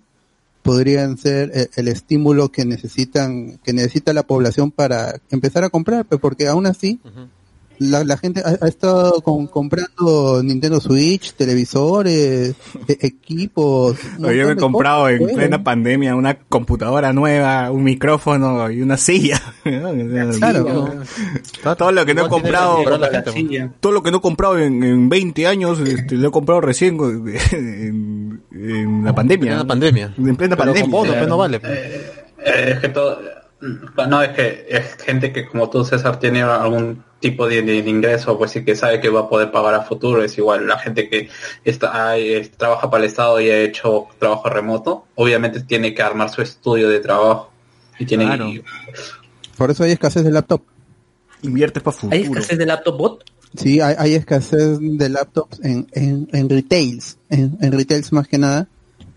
podrían 0.64 1.18
ser 1.18 1.52
el, 1.54 1.70
el 1.76 1.88
estímulo 1.88 2.52
que 2.52 2.66
necesitan, 2.66 3.60
que 3.64 3.72
necesita 3.72 4.14
la 4.14 4.24
población 4.24 4.72
para 4.72 5.22
empezar 5.30 5.64
a 5.64 5.70
comprar, 5.70 6.06
pues, 6.06 6.20
porque 6.20 6.48
aún 6.48 6.66
así 6.66 7.00
la, 7.80 8.04
la 8.04 8.18
gente 8.18 8.42
ha, 8.46 8.58
ha 8.64 8.68
estado 8.68 9.22
con- 9.22 9.48
comprando 9.48 10.42
Nintendo 10.44 10.80
Switch, 10.80 11.34
televisores, 11.34 12.56
e- 12.88 12.98
equipos. 13.02 13.98
Yo 14.20 14.28
me 14.28 14.52
he 14.52 14.56
comprado 14.56 15.04
cosas, 15.04 15.14
en 15.14 15.24
pues. 15.24 15.36
plena 15.36 15.64
pandemia 15.64 16.16
una 16.16 16.36
computadora 16.38 17.14
nueva, 17.14 17.72
un 17.72 17.84
micrófono 17.84 18.70
y 18.72 18.82
una 18.82 18.98
silla. 18.98 19.42
Claro. 20.40 20.90
Todo 21.78 21.92
lo 21.92 22.06
que 22.06 22.14
no 22.14 22.26
he 22.26 22.30
comprado, 22.30 22.84
todo 23.80 23.92
lo 23.94 24.04
que 24.04 24.12
no 24.12 24.18
he 24.18 24.22
comprado 24.22 24.60
en, 24.60 24.84
en 24.84 25.10
20 25.10 25.48
años, 25.48 25.80
este, 25.80 26.16
lo 26.16 26.30
he 26.30 26.32
comprado 26.32 26.62
recién 26.62 26.98
en, 27.52 28.42
en 28.52 29.04
la 29.04 29.14
pandemia. 29.14 29.52
En 29.54 29.58
la 29.60 29.66
pandemia. 29.66 30.14
En 30.18 30.36
plena 30.36 30.56
Pero 30.56 30.74
pandemia. 30.74 31.18
pues 31.18 31.28
no 31.28 31.38
vale. 31.38 31.62
Eh, 31.64 32.72
es 32.74 32.80
que 32.80 32.90
todo, 32.90 33.20
no 34.08 34.22
es 34.22 34.30
que 34.30 34.66
es 34.70 34.96
gente 35.04 35.32
que 35.32 35.46
como 35.48 35.70
tú 35.70 35.84
César 35.84 36.20
tiene 36.20 36.42
algún 36.44 37.04
tipo 37.30 37.48
de, 37.48 37.62
de- 37.64 37.82
de 37.82 37.90
ingreso, 37.90 38.38
pues 38.38 38.52
sí 38.52 38.64
que 38.64 38.76
sabe 38.76 39.00
que 39.00 39.10
va 39.10 39.22
a 39.22 39.30
poder 39.30 39.52
pagar 39.52 39.74
a 39.74 39.82
futuro. 39.82 40.24
Es 40.24 40.38
igual 40.38 40.68
la 40.68 40.78
gente 40.78 41.10
que 41.10 41.30
está 41.64 42.18
eh, 42.18 42.50
trabaja 42.56 42.90
para 42.90 43.04
el 43.04 43.10
Estado 43.10 43.42
y 43.42 43.50
ha 43.50 43.60
hecho 43.62 44.08
trabajo 44.20 44.48
remoto, 44.50 45.06
obviamente 45.16 45.62
tiene 45.62 45.94
que 45.96 46.02
armar 46.04 46.30
su 46.30 46.42
estudio 46.42 46.88
de 46.90 47.00
trabajo 47.00 47.50
y 47.98 48.06
tiene 48.06 48.26
Claro. 48.26 48.48
y- 48.50 48.64
Por 49.58 49.72
eso 49.72 49.84
hay 49.84 49.92
escasez 49.92 50.24
de 50.24 50.32
laptop. 50.32 50.62
Inviertes 51.42 51.82
para 51.84 51.96
futuro. 51.98 52.16
¿Hay 52.16 52.24
escasez 52.24 52.58
de 52.58 52.66
laptop 52.66 52.98
bot? 52.98 53.24
Sí, 53.58 53.80
hay, 53.80 53.96
hay 53.98 54.14
escasez 54.16 54.78
de 54.80 55.10
laptops 55.10 55.60
en, 55.64 55.88
en, 55.94 56.28
en 56.34 56.50
retails, 56.50 57.18
en, 57.30 57.58
en 57.62 57.72
retails 57.72 58.12
más 58.12 58.28
que 58.28 58.38
nada, 58.38 58.68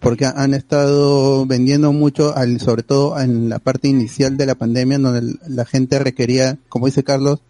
porque 0.00 0.26
han 0.26 0.54
estado 0.54 1.44
vendiendo 1.44 1.92
mucho, 1.92 2.36
al, 2.36 2.60
sobre 2.60 2.84
todo 2.84 3.18
en 3.18 3.48
la 3.48 3.58
parte 3.58 3.88
inicial 3.88 4.36
de 4.36 4.46
la 4.46 4.54
pandemia, 4.54 4.98
donde 4.98 5.34
la 5.48 5.64
gente 5.64 5.98
requería, 5.98 6.56
como 6.68 6.86
dice 6.86 7.02
Carlos, 7.02 7.40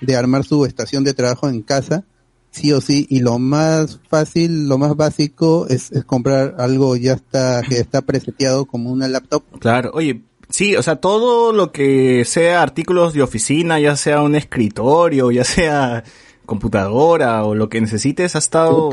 de 0.00 0.16
armar 0.16 0.44
su 0.44 0.64
estación 0.64 1.04
de 1.04 1.14
trabajo 1.14 1.48
en 1.48 1.62
casa, 1.62 2.04
sí 2.50 2.72
o 2.72 2.80
sí, 2.80 3.06
y 3.10 3.20
lo 3.20 3.38
más 3.38 4.00
fácil, 4.08 4.68
lo 4.68 4.78
más 4.78 4.96
básico 4.96 5.66
es, 5.68 5.92
es 5.92 6.04
comprar 6.04 6.56
algo 6.58 6.96
ya 6.96 7.14
está, 7.14 7.62
que 7.62 7.76
está 7.76 8.02
preseteado 8.02 8.66
como 8.66 8.90
una 8.90 9.08
laptop. 9.08 9.42
Claro, 9.58 9.90
oye, 9.94 10.22
sí, 10.48 10.76
o 10.76 10.82
sea, 10.82 10.96
todo 10.96 11.52
lo 11.52 11.72
que 11.72 12.24
sea 12.24 12.62
artículos 12.62 13.12
de 13.12 13.22
oficina, 13.22 13.78
ya 13.78 13.96
sea 13.96 14.22
un 14.22 14.34
escritorio, 14.34 15.30
ya 15.30 15.44
sea 15.44 16.04
computadora 16.46 17.44
o 17.44 17.54
lo 17.54 17.68
que 17.68 17.80
necesites 17.80 18.36
ha 18.36 18.38
estado, 18.38 18.88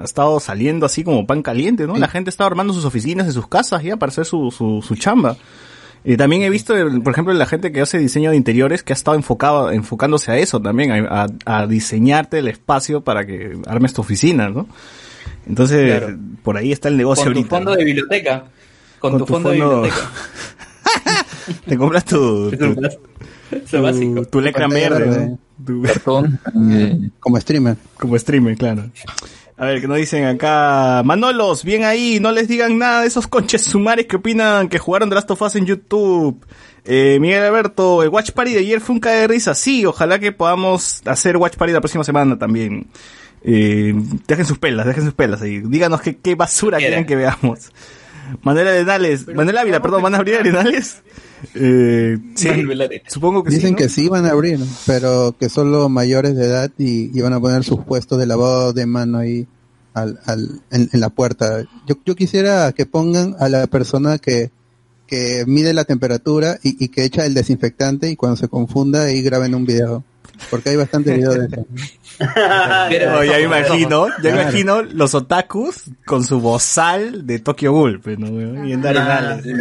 ha 0.00 0.04
estado 0.04 0.40
saliendo 0.40 0.86
así 0.86 1.04
como 1.04 1.26
pan 1.26 1.42
caliente, 1.42 1.86
¿no? 1.86 1.96
La 1.96 2.08
gente 2.08 2.30
está 2.30 2.46
armando 2.46 2.72
sus 2.72 2.86
oficinas 2.86 3.26
en 3.26 3.32
sus 3.32 3.46
casas 3.46 3.82
ya 3.82 3.96
para 3.96 4.10
hacer 4.10 4.24
su, 4.24 4.50
su, 4.50 4.82
su 4.82 4.96
chamba. 4.96 5.36
Y 6.04 6.16
también 6.16 6.42
he 6.42 6.50
visto, 6.50 6.74
por 7.04 7.12
ejemplo, 7.12 7.32
la 7.32 7.46
gente 7.46 7.70
que 7.70 7.80
hace 7.80 7.98
diseño 7.98 8.30
de 8.30 8.36
interiores 8.36 8.82
que 8.82 8.92
ha 8.92 8.94
estado 8.96 9.16
enfocado, 9.16 9.70
enfocándose 9.70 10.32
a 10.32 10.38
eso 10.38 10.60
también, 10.60 10.90
a, 10.90 11.26
a 11.44 11.66
diseñarte 11.68 12.38
el 12.40 12.48
espacio 12.48 13.02
para 13.02 13.24
que 13.24 13.56
armes 13.68 13.92
tu 13.92 14.00
oficina, 14.00 14.48
¿no? 14.48 14.66
Entonces, 15.46 16.02
por 16.42 16.56
ahí 16.56 16.72
está 16.72 16.88
el 16.88 16.96
negocio 16.96 17.24
Con 17.24 17.32
tu 17.34 17.38
ahorita. 17.38 17.56
fondo 17.56 17.70
¿no? 17.72 17.76
de 17.76 17.84
biblioteca. 17.84 18.44
Con, 18.98 19.10
Con 19.12 19.20
tu 19.20 19.26
tu 19.26 19.32
fondo, 19.34 19.48
fondo- 19.50 19.82
de 19.82 19.88
biblioteca. 19.88 20.10
Te 21.66 21.76
compras 21.76 22.04
tu, 22.04 22.50
tu, 22.50 22.64
Es 23.52 23.72
lo 23.72 23.82
básico. 23.82 24.14
tu, 24.24 24.24
tu 24.24 24.40
verde, 24.40 24.68
verde. 24.68 25.26
¿no? 25.28 25.38
Tu- 25.64 25.82
Cartón. 25.82 26.40
eh, 26.72 27.10
Como 27.20 27.38
streamer. 27.40 27.76
como 27.96 28.18
streamer, 28.18 28.56
claro. 28.56 28.90
A 29.56 29.66
ver, 29.66 29.80
que 29.80 29.88
nos 29.88 29.98
dicen 29.98 30.24
acá, 30.24 31.02
Manolos, 31.04 31.62
bien 31.62 31.84
ahí, 31.84 32.18
no 32.20 32.32
les 32.32 32.48
digan 32.48 32.78
nada 32.78 33.02
de 33.02 33.06
esos 33.06 33.26
conches 33.26 33.62
sumares 33.62 34.06
que 34.06 34.16
opinan 34.16 34.68
que 34.68 34.78
jugaron 34.78 35.08
The 35.08 35.14
Last 35.14 35.30
of 35.30 35.42
Us 35.42 35.56
en 35.56 35.66
YouTube. 35.66 36.44
Eh, 36.84 37.18
Miguel 37.20 37.44
Alberto, 37.44 38.02
el 38.02 38.08
Watch 38.08 38.32
Party 38.32 38.54
de 38.54 38.60
ayer 38.60 38.80
fue 38.80 38.94
un 38.94 39.00
cae 39.00 39.20
de 39.20 39.28
risa, 39.28 39.54
sí, 39.54 39.86
ojalá 39.86 40.18
que 40.18 40.32
podamos 40.32 41.02
hacer 41.04 41.36
Watch 41.36 41.56
Party 41.56 41.72
la 41.72 41.80
próxima 41.80 42.02
semana 42.02 42.38
también. 42.38 42.86
Eh, 43.44 43.92
dejen 44.26 44.46
sus 44.46 44.58
pelas, 44.58 44.86
dejen 44.86 45.04
sus 45.04 45.14
pelas 45.14 45.42
ahí. 45.42 45.60
Díganos 45.60 46.00
qué, 46.00 46.16
qué 46.16 46.34
basura 46.34 46.78
quieren 46.78 47.06
que 47.06 47.16
veamos. 47.16 47.72
Manuel 48.42 48.68
Arenales, 48.68 49.26
Manuel 49.28 49.58
Ávila, 49.58 49.82
perdón, 49.82 50.02
¿van 50.02 50.14
a 50.14 50.18
abrir 50.18 50.36
Arenales? 50.36 51.02
Eh, 51.54 52.18
sí, 52.34 52.48
supongo 53.08 53.42
que 53.42 53.50
sí. 53.50 53.56
Dicen 53.56 53.72
¿no? 53.72 53.76
que 53.76 53.88
sí 53.88 54.08
van 54.08 54.26
a 54.26 54.30
abrir, 54.30 54.60
pero 54.86 55.34
que 55.38 55.48
solo 55.48 55.88
mayores 55.88 56.36
de 56.36 56.44
edad 56.46 56.70
y, 56.78 57.16
y 57.16 57.20
van 57.20 57.32
a 57.32 57.40
poner 57.40 57.64
sus 57.64 57.80
puestos 57.80 58.18
de 58.18 58.26
lavado 58.26 58.72
de 58.72 58.86
mano 58.86 59.18
ahí 59.18 59.46
al, 59.94 60.20
al, 60.26 60.60
en, 60.70 60.88
en 60.92 61.00
la 61.00 61.10
puerta. 61.10 61.62
Yo, 61.86 61.96
yo 62.04 62.14
quisiera 62.14 62.70
que 62.72 62.86
pongan 62.86 63.34
a 63.40 63.48
la 63.48 63.66
persona 63.66 64.18
que, 64.18 64.50
que 65.06 65.44
mide 65.46 65.74
la 65.74 65.84
temperatura 65.84 66.58
y, 66.62 66.82
y 66.82 66.88
que 66.88 67.04
echa 67.04 67.26
el 67.26 67.34
desinfectante 67.34 68.08
y 68.08 68.16
cuando 68.16 68.36
se 68.36 68.48
confunda 68.48 69.02
ahí 69.02 69.20
graben 69.22 69.54
un 69.54 69.66
video. 69.66 70.04
Porque 70.50 70.70
hay 70.70 70.76
bastante 70.76 71.14
videos 71.14 71.34
de 71.38 71.46
eso. 71.46 71.66
No, 72.20 73.24
ya 73.24 73.32
me 73.34 73.42
imagino, 73.42 74.08
ya 74.08 74.14
me 74.16 74.20
Claro. 74.22 74.42
imagino 74.42 74.82
los 74.82 75.14
otakus 75.14 75.84
con 76.04 76.24
su 76.24 76.40
bozal 76.40 77.26
de 77.26 77.38
Tokyo 77.38 77.72
Ghoul, 77.72 78.00
pues, 78.00 78.18
¿no? 78.18 78.66
Y 78.66 78.72
en 78.72 78.82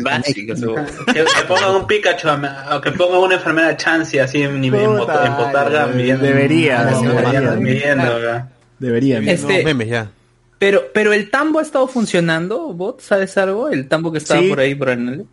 básico, 0.03 0.55
su- 0.55 0.75
Que, 1.05 1.13
que 1.23 1.43
pongan 1.47 1.75
un 1.75 1.87
Pikachu, 1.87 2.27
o 2.29 2.81
que 2.81 2.91
pongan 2.91 3.19
una 3.21 3.35
enfermera 3.35 3.75
Chansey 3.77 4.19
así 4.19 4.41
en, 4.43 4.59
nivel, 4.59 4.81
en, 4.81 4.89
en 4.91 4.97
botarga 4.97 5.89
eh, 5.89 5.93
midiendo. 5.95 6.25
debería, 6.25 6.83
no, 6.85 7.01
debería. 7.01 8.47
Debería. 8.79 9.19
Este- 9.19 9.63
memes 9.63 9.87
ya. 9.89 10.11
Pero, 10.59 10.83
pero 10.93 11.11
el 11.13 11.31
tambo 11.31 11.57
ha 11.57 11.63
estado 11.63 11.87
funcionando, 11.87 12.71
bot, 12.73 13.01
¿sabes 13.01 13.35
algo? 13.37 13.69
El 13.69 13.87
tambo 13.87 14.11
que 14.11 14.19
estaba 14.19 14.41
Sí. 14.41 14.49
por 14.49 14.59
ahí 14.59 14.75
por 14.75 14.89
el 14.89 15.25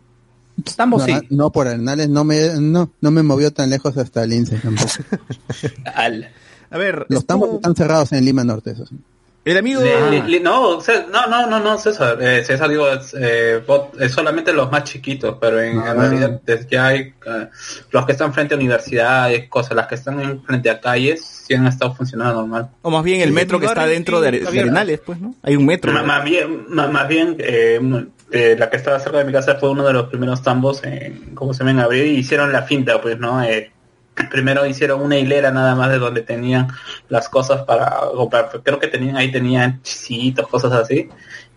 Tambo 0.75 0.97
No, 0.97 1.05
sí. 1.05 1.13
no, 1.29 1.51
por 1.51 1.67
Arenales 1.67 2.09
no 2.09 2.23
me, 2.23 2.49
no, 2.59 2.91
no 3.01 3.11
me 3.11 3.23
movió 3.23 3.51
tan 3.53 3.69
lejos 3.69 3.97
hasta 3.97 4.23
el 4.23 4.33
INSE 4.33 4.57
tampoco. 4.57 4.91
Al. 5.95 6.29
A 6.71 6.77
ver, 6.77 7.05
Los 7.09 7.25
tambos 7.25 7.55
están 7.55 7.75
cerrados 7.75 8.11
en 8.11 8.23
Lima 8.25 8.43
Norte, 8.43 8.71
eso 8.71 8.85
sí. 8.85 8.95
el 9.45 9.57
amigo... 9.57 9.81
Le- 9.81 10.11
le- 10.11 10.27
le- 10.27 10.39
no, 10.39 10.77
no, 11.11 11.27
no, 11.27 11.47
no, 11.47 11.59
no, 11.59 11.77
César, 11.79 12.21
eh, 12.21 12.43
César 12.43 12.69
digo, 12.69 12.87
es, 12.87 13.15
eh, 13.19 13.59
bot- 13.65 13.99
es 13.99 14.11
solamente 14.11 14.53
los 14.53 14.69
más 14.71 14.83
chiquitos, 14.83 15.37
pero 15.41 15.59
en, 15.59 15.77
en 15.77 15.79
Ah. 15.79 15.93
realidad 15.95 16.39
ya 16.69 16.87
hay 16.87 16.99
eh, 17.25 17.47
los 17.89 18.05
que 18.05 18.11
están 18.11 18.31
frente 18.35 18.53
a 18.53 18.57
universidades, 18.57 19.49
cosas, 19.49 19.75
las 19.75 19.87
que 19.87 19.95
están 19.95 20.19
en- 20.21 20.43
frente 20.43 20.69
a 20.69 20.79
calles, 20.79 21.25
sí 21.47 21.55
han 21.55 21.65
estado 21.65 21.95
funcionando 21.95 22.41
normal. 22.41 22.69
O 22.83 22.91
más 22.91 23.03
bien 23.03 23.21
el 23.21 23.29
Sí, 23.29 23.33
metro 23.35 23.59
que 23.59 23.65
está 23.65 23.87
dentro 23.87 24.21
de, 24.21 24.31
de. 24.41 24.47
Arenales, 24.59 24.99
pues, 25.03 25.19
¿no? 25.19 25.33
Hay 25.41 25.55
un 25.55 25.65
metro. 25.65 25.91
Ma- 25.91 26.03
Más, 26.03 26.23
bien, 26.23 26.65
más 26.69 27.07
bien 27.07 27.35
eh, 28.31 28.55
la 28.57 28.69
que 28.69 28.77
estaba 28.77 28.99
cerca 28.99 29.17
de 29.19 29.25
mi 29.25 29.31
casa 29.31 29.55
fue 29.55 29.69
uno 29.69 29.85
de 29.85 29.93
los 29.93 30.07
primeros 30.07 30.41
tambos, 30.41 30.83
en, 30.83 31.33
¿cómo 31.35 31.53
se 31.53 31.63
ven? 31.63 31.77
En 31.77 31.83
abril 31.85 32.05
y 32.05 32.17
hicieron 32.19 32.51
la 32.51 32.61
finta, 32.63 33.01
pues, 33.01 33.17
¿no? 33.19 33.41
Eh, 33.43 33.71
primero 34.29 34.65
hicieron 34.65 35.01
una 35.01 35.17
hilera 35.17 35.49
nada 35.51 35.75
más 35.75 35.89
de 35.89 35.97
donde 35.97 36.21
tenían 36.21 36.67
las 37.07 37.29
cosas 37.29 37.63
para 37.63 38.01
comprar. 38.13 38.49
Creo 38.63 38.77
que 38.79 38.87
tenían 38.87 39.15
ahí 39.17 39.31
tenían 39.31 39.81
chisitos, 39.81 40.47
cosas 40.47 40.73
así. 40.73 41.09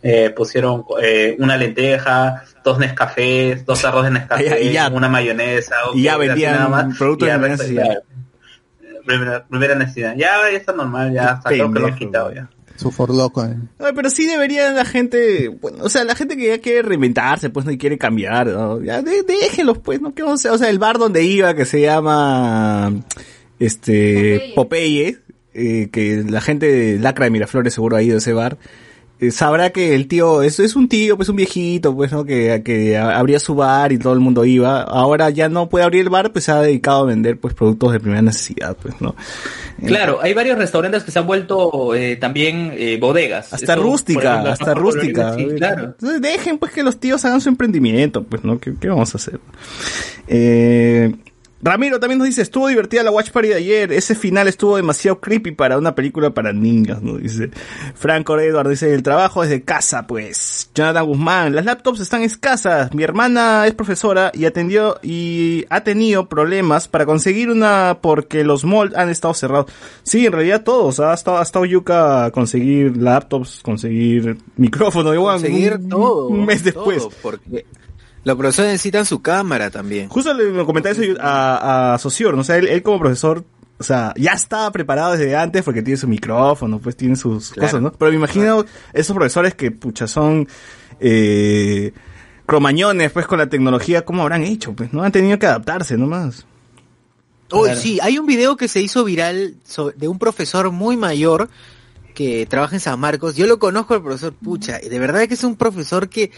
Eh, 0.03 0.31
pusieron 0.31 0.85
eh, 1.01 1.37
una 1.39 1.57
lenteja, 1.57 2.43
dos 2.64 2.79
Nescafés, 2.79 3.64
dos 3.66 3.81
tarros 3.83 4.05
de 4.05 4.11
Nescafé, 4.12 4.62
Y 4.64 4.73
ya- 4.73 4.89
una 4.89 5.09
mayonesa. 5.09 5.75
y 5.95 6.03
ya 6.05 6.16
vendían 6.16 6.55
nada 6.55 6.68
más, 6.68 6.97
productos 6.97 7.29
de 7.29 7.39
necesidad. 7.39 7.85
ya, 7.89 8.01
Primera, 9.05 9.45
primera 9.45 9.75
necesidad. 9.75 10.14
Ya, 10.16 10.37
ya 10.51 10.57
está 10.57 10.73
normal, 10.73 11.12
ya 11.12 11.33
está, 11.39 11.49
creo 11.51 11.73
que 11.73 11.81
lo 11.81 11.87
han 11.89 11.97
quitado 11.97 12.33
ya. 12.33 12.49
Su 12.83 12.91
forloco. 12.91 13.45
eh. 13.45 13.55
Ay, 13.78 13.93
pero 13.95 14.11
sí 14.11 14.26
debería 14.26 14.72
la 14.72 14.85
gente, 14.85 15.49
bueno, 15.49 15.78
o 15.85 15.89
sea, 15.89 16.05
la 16.05 16.14
gente 16.14 16.37
que 16.37 16.49
ya 16.49 16.59
quiere 16.59 16.83
reinventarse, 16.83 17.51
pues, 17.51 17.64
no 17.64 17.72
y 17.72 17.78
quiere 17.78 17.97
cambiar, 17.99 18.49
¿no? 18.49 18.83
Ya, 18.83 19.01
de- 19.03 19.22
déjenlos, 19.22 19.78
pues, 19.78 20.01
¿no? 20.01 20.14
¿Qué 20.14 20.22
vamos 20.22 20.41
a 20.45 20.49
hacer? 20.49 20.51
O 20.53 20.59
sea, 20.59 20.68
el 20.70 20.78
bar 20.78 20.99
donde 20.99 21.22
iba, 21.24 21.55
que 21.55 21.64
se 21.64 21.80
llama, 21.80 22.93
este, 23.59 24.53
Popeye, 24.55 25.18
eh, 25.55 25.89
que 25.93 26.24
la 26.28 26.41
gente 26.41 26.66
de 26.66 26.99
Lacra 26.99 27.24
de 27.26 27.30
Miraflores 27.30 27.74
seguro 27.74 27.97
ha 27.97 28.03
ido 28.03 28.16
a 28.16 28.18
ese 28.18 28.33
bar, 28.33 28.59
sabrá 29.31 29.70
que 29.70 29.95
el 29.95 30.09
tío, 30.09 30.43
es, 30.43 30.59
es 30.59 30.75
un 30.75 30.89
tío, 30.89 31.16
pues 31.16 31.29
un 31.29 31.37
viejito, 31.37 31.95
pues, 31.95 32.12
¿no? 32.12 32.25
Que, 32.25 32.62
que 32.64 32.99
abría 32.99 33.39
su 33.39 33.55
bar 33.55 33.93
y 33.93 33.99
todo 33.99 34.12
el 34.12 34.20
mundo 34.20 34.45
iba. 34.45 34.83
Ahora 34.83 35.31
ya 35.31 35.49
no 35.49 35.68
puede 35.68 35.85
abrir 35.85 36.03
el 36.03 36.11
bar, 36.11 36.33
pues 36.33 36.47
se 36.47 36.53
ha 36.53 36.61
dedicado 36.61 37.03
a 37.03 37.07
vender, 37.07 37.39
pues, 37.39 37.55
productos 37.55 37.93
de 37.93 38.01
primera 38.01 38.23
necesidad, 38.23 38.77
pues, 38.81 39.01
¿no? 39.01 39.14
Claro, 39.85 40.18
hay 40.23 40.35
varios 40.35 40.59
restaurantes 40.59 41.03
que 41.03 41.11
se 41.11 41.18
han 41.18 41.27
vuelto 41.27 41.95
eh, 41.95 42.16
también 42.16 42.73
eh, 42.77 42.99
bodegas. 43.01 43.53
Hasta 43.53 43.75
Eso, 43.75 43.83
rústica, 43.83 44.31
ejemplo, 44.33 44.53
hasta 44.53 44.75
rústica. 44.75 45.35
Sí, 45.35 45.47
claro. 45.57 45.85
Entonces 45.85 46.20
dejen 46.20 46.59
pues 46.59 46.73
que 46.73 46.83
los 46.83 46.99
tíos 46.99 47.25
hagan 47.25 47.41
su 47.41 47.49
emprendimiento, 47.49 48.23
pues, 48.23 48.45
¿no? 48.45 48.59
¿Qué, 48.59 48.75
qué 48.81 48.89
vamos 48.89 49.14
a 49.14 49.18
hacer? 49.18 49.41
Eh, 50.29 51.12
Ramiro 51.65 52.01
también 52.01 52.19
nos 52.19 52.27
dice, 52.27 52.43
estuvo 52.43 52.67
divertida 52.67 53.05
la 53.05 53.13
Watch 53.13 53.31
Party 53.31 53.49
de 53.49 53.55
ayer, 53.55 53.93
ese 53.93 54.17
final 54.17 54.49
estuvo 54.49 54.77
demasiado 54.77 55.21
creepy 55.21 55.53
para 55.53 55.79
una 55.79 55.95
película 55.95 56.31
para 56.31 56.53
niñas, 56.53 57.01
¿no? 57.03 57.19
Dice 57.19 57.51
Franco 57.95 58.37
Edward, 58.39 58.69
dice, 58.69 58.93
el 58.93 59.05
trabajo 59.05 59.45
es 59.45 59.51
de 59.51 59.63
casa, 59.63 60.07
pues. 60.09 60.71
Jonathan 60.75 61.07
Guzmán, 61.07 61.55
las 61.55 61.65
laptops 61.65 62.01
están 62.01 62.23
escasas, 62.23 62.93
mi 62.93 63.05
hermana 63.05 63.65
es 63.69 63.75
profesora 63.75 64.33
y 64.35 64.45
atendió 64.45 64.99
y 65.03 65.65
ha 65.71 65.85
tenido 65.85 66.29
problemas 66.29 66.89
para 66.89 67.07
conseguir 67.07 67.49
una 67.49 67.99
porque 68.01 68.43
los 68.43 68.65
malls 68.65 68.97
han 68.97 69.09
estado 69.09 69.33
cerrados. 69.35 69.71
Sí, 70.03 70.27
en 70.27 70.33
realidad 70.33 70.65
todos, 70.65 70.99
ha 70.99 71.15
estado, 71.15 71.39
ha 71.39 71.43
estado 71.43 71.65
yuca 71.65 72.29
conseguir 72.33 72.97
laptops, 72.97 73.61
conseguir 73.63 74.37
micrófono, 74.57 75.15
igual, 75.15 75.37
Conseguir 75.37 75.75
un, 75.75 75.89
todo. 75.89 76.27
un 76.27 76.45
mes 76.45 76.65
después. 76.65 76.99
todo, 76.99 77.13
porque 77.23 77.67
los 78.25 78.37
profesores 78.37 78.73
necesitan 78.73 79.05
su 79.07 79.20
cámara 79.23 79.70
también. 79.70 80.09
Justo 80.09 80.33
le 80.35 80.45
me 80.51 80.64
comentaba 80.64 80.95
eso 80.95 81.03
a, 81.20 81.95
a 81.95 81.99
Socior, 81.99 82.35
¿no? 82.35 82.41
O 82.43 82.45
sea, 82.45 82.57
él, 82.57 82.68
él 82.68 82.83
como 82.83 82.99
profesor, 83.01 83.45
o 83.79 83.83
sea, 83.85 84.14
ya 84.16 84.33
estaba 84.33 84.70
preparado 84.70 85.12
desde 85.12 85.35
antes 85.37 85.62
porque 85.62 85.83
tiene 85.83 85.97
su 85.99 86.07
micrófono, 86.09 86.79
pues 86.79 86.97
tiene 86.97 87.16
sus 87.16 87.51
Claro. 87.51 87.66
cosas, 87.68 87.83
¿no? 87.83 87.93
Pero 87.93 88.11
me 88.12 88.16
imagino 88.18 88.64
esos 88.93 89.14
profesores 89.14 89.55
que, 89.55 89.70
pucha, 89.73 90.07
son, 90.07 90.47
eh, 91.01 91.93
cromañones, 92.47 93.11
pues, 93.12 93.27
con 93.27 93.39
la 93.39 93.49
tecnología, 93.49 94.05
¿cómo 94.05 94.23
habrán 94.23 94.43
hecho? 94.43 94.73
Pues, 94.75 94.93
¿no? 94.93 95.03
Han 95.03 95.12
tenido 95.12 95.39
que 95.39 95.47
adaptarse 95.47 95.97
nomás. 95.97 96.47
Uy, 97.51 97.64
Claro. 97.64 97.81
sí, 97.81 97.99
hay 98.03 98.18
un 98.18 98.27
video 98.27 98.57
que 98.57 98.68
se 98.68 98.81
hizo 98.81 99.05
viral 99.05 99.57
so- 99.64 99.91
de 99.93 100.09
un 100.09 100.18
profesor 100.18 100.70
muy 100.70 100.97
mayor 100.97 101.49
que 102.14 102.47
trabaja 102.47 102.77
en 102.77 102.81
San 102.81 102.99
Marcos. 103.01 103.37
Yo 103.37 103.47
lo 103.47 103.59
conozco 103.59 103.95
al 103.95 104.03
profesor 104.03 104.33
Pucha, 104.35 104.79
y 104.83 104.89
de 104.89 104.99
verdad 104.99 105.27
que 105.29 105.35
es 105.35 105.45
un 105.45 105.57
profesor 105.57 106.09
que 106.09 106.31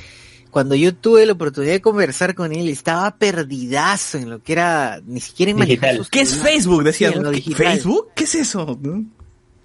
cuando 0.54 0.76
yo 0.76 0.94
tuve 0.94 1.26
la 1.26 1.32
oportunidad 1.32 1.72
de 1.72 1.80
conversar 1.82 2.36
con 2.36 2.52
él 2.52 2.68
estaba 2.68 3.16
perdidazo 3.16 4.18
en 4.18 4.30
lo 4.30 4.40
que 4.40 4.52
era 4.52 5.00
ni 5.04 5.18
siquiera 5.20 5.50
en 5.50 5.58
manejar 5.58 5.90
Digital. 5.90 5.96
sus 5.98 6.10
¿Qué 6.10 6.20
es. 6.20 6.36
Facebook? 6.36 6.84
Decía, 6.84 7.08
Sí, 7.08 7.14
en 7.16 7.22
¿no? 7.22 7.24
lo 7.24 7.30
¿Qué- 7.32 7.36
digital. 7.38 7.66
¿Facebook? 7.72 8.06
¿Qué 8.14 8.22
es 8.22 8.34
eso? 8.36 8.78
¿No? 8.80 9.04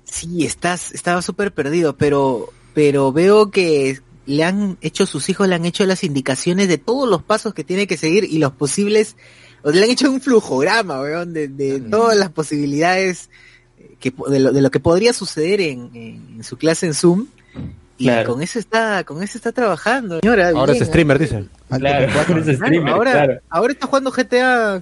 Sí, 0.03 0.45
estás, 0.47 0.91
estaba 0.91 1.21
súper 1.21 1.53
perdido, 1.53 1.95
pero, 1.95 2.49
pero 2.73 3.11
veo 3.13 3.51
que 3.51 3.99
le 4.25 4.43
han 4.43 4.79
hecho, 4.81 5.05
sus 5.05 5.29
hijos 5.29 5.47
le 5.47 5.53
han 5.53 5.65
hecho 5.65 5.85
las 5.85 6.03
indicaciones 6.03 6.67
de 6.67 6.79
todos 6.79 7.07
los 7.07 7.21
pasos 7.21 7.53
que 7.53 7.63
tiene 7.63 7.85
que 7.85 7.95
seguir 7.95 8.23
y 8.23 8.39
los 8.39 8.51
posibles, 8.53 9.15
o 9.61 9.69
le 9.69 9.83
han 9.83 9.91
hecho 9.91 10.09
un 10.09 10.21
flujograma, 10.21 11.01
weón, 11.01 11.33
de, 11.33 11.47
de 11.49 11.81
todas 11.81 12.17
las 12.17 12.31
posibilidades 12.31 13.29
que, 13.99 14.11
po- 14.11 14.27
de, 14.27 14.39
lo, 14.39 14.51
de 14.51 14.61
lo 14.63 14.71
que 14.71 14.79
podría 14.79 15.13
suceder 15.13 15.61
en, 15.61 15.91
en- 15.93 16.27
en 16.37 16.43
su 16.43 16.57
clase 16.57 16.87
en 16.87 16.95
Zoom. 16.95 17.27
Y 17.99 18.05
Claro. 18.05 18.31
con 18.33 18.41
eso 18.41 18.57
está, 18.57 19.03
con 19.03 19.21
eso 19.21 19.37
está 19.37 19.51
trabajando. 19.51 20.19
Señora, 20.21 20.49
Ahora 20.55 20.73
es 20.73 20.79
streamer, 20.79 21.19
dice. 21.19 21.45
Claro, 21.77 22.05
es 22.05 22.55
streamer, 22.57 22.93
ahora, 22.93 23.11
claro. 23.11 23.39
ahora 23.49 23.73
está 23.73 23.85
jugando 23.87 24.11
GTA. 24.11 24.81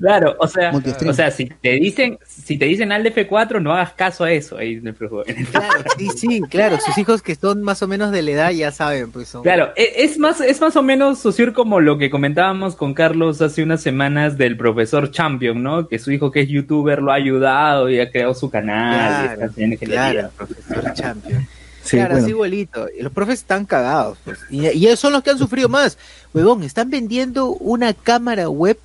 Claro, 0.00 0.36
o 0.38 0.46
sea, 0.48 0.72
o 1.06 1.12
sea, 1.12 1.30
si 1.30 1.46
te 1.46 1.70
dicen, 1.72 2.18
si 2.26 2.58
te 2.58 2.64
dicen 2.66 2.92
al 2.92 3.04
F4, 3.04 3.60
no 3.62 3.72
hagas 3.72 3.92
caso 3.92 4.24
a 4.24 4.32
eso 4.32 4.56
ahí 4.56 4.74
en 4.74 4.88
el. 4.88 4.94
Claro, 4.94 5.84
sí, 5.98 6.08
sí, 6.16 6.40
claro. 6.48 6.78
Sus 6.80 6.96
hijos 6.98 7.22
que 7.22 7.34
son 7.34 7.62
más 7.62 7.82
o 7.82 7.88
menos 7.88 8.10
de 8.10 8.22
la 8.22 8.30
edad 8.30 8.50
ya 8.50 8.72
saben, 8.72 9.10
pues 9.12 9.28
son. 9.28 9.42
Claro, 9.42 9.70
e- 9.76 9.92
es 10.04 10.18
más, 10.18 10.40
es 10.40 10.60
más 10.60 10.76
o 10.76 10.82
menos 10.82 11.18
Sociur 11.18 11.52
como 11.52 11.80
lo 11.80 11.98
que 11.98 12.10
comentábamos 12.10 12.76
con 12.76 12.94
Carlos 12.94 13.40
hace 13.42 13.62
unas 13.62 13.82
semanas 13.82 14.36
del 14.38 14.56
profesor 14.56 15.10
Champion, 15.10 15.62
¿no? 15.62 15.88
Que 15.88 15.98
su 15.98 16.10
hijo 16.10 16.30
que 16.30 16.40
es 16.40 16.48
youtuber 16.48 17.00
lo 17.00 17.12
ha 17.12 17.16
ayudado 17.16 17.88
y 17.90 18.00
ha 18.00 18.10
creado 18.10 18.34
su 18.34 18.50
canal. 18.50 19.24
y 19.24 19.26
Claro, 19.28 19.44
está 19.46 19.62
ingeniería. 19.62 20.10
claro, 20.12 20.30
profesor 20.36 20.92
Champion. 20.94 21.46
Sí, 21.84 21.96
claro, 21.96 22.12
bueno. 22.12 22.24
así 22.24 22.30
igualito. 22.30 22.86
Y 22.98 23.02
los 23.02 23.12
profes 23.12 23.40
están 23.40 23.66
cagados. 23.66 24.18
pues. 24.24 24.38
Y, 24.50 24.62
y 24.66 24.86
ellos 24.86 24.98
son 24.98 25.12
los 25.12 25.22
que 25.22 25.30
han 25.30 25.38
sufrido 25.38 25.68
más. 25.68 25.98
Huevón, 26.32 26.62
están 26.64 26.88
vendiendo 26.90 27.48
una 27.50 27.92
cámara 27.94 28.48
web 28.48 28.78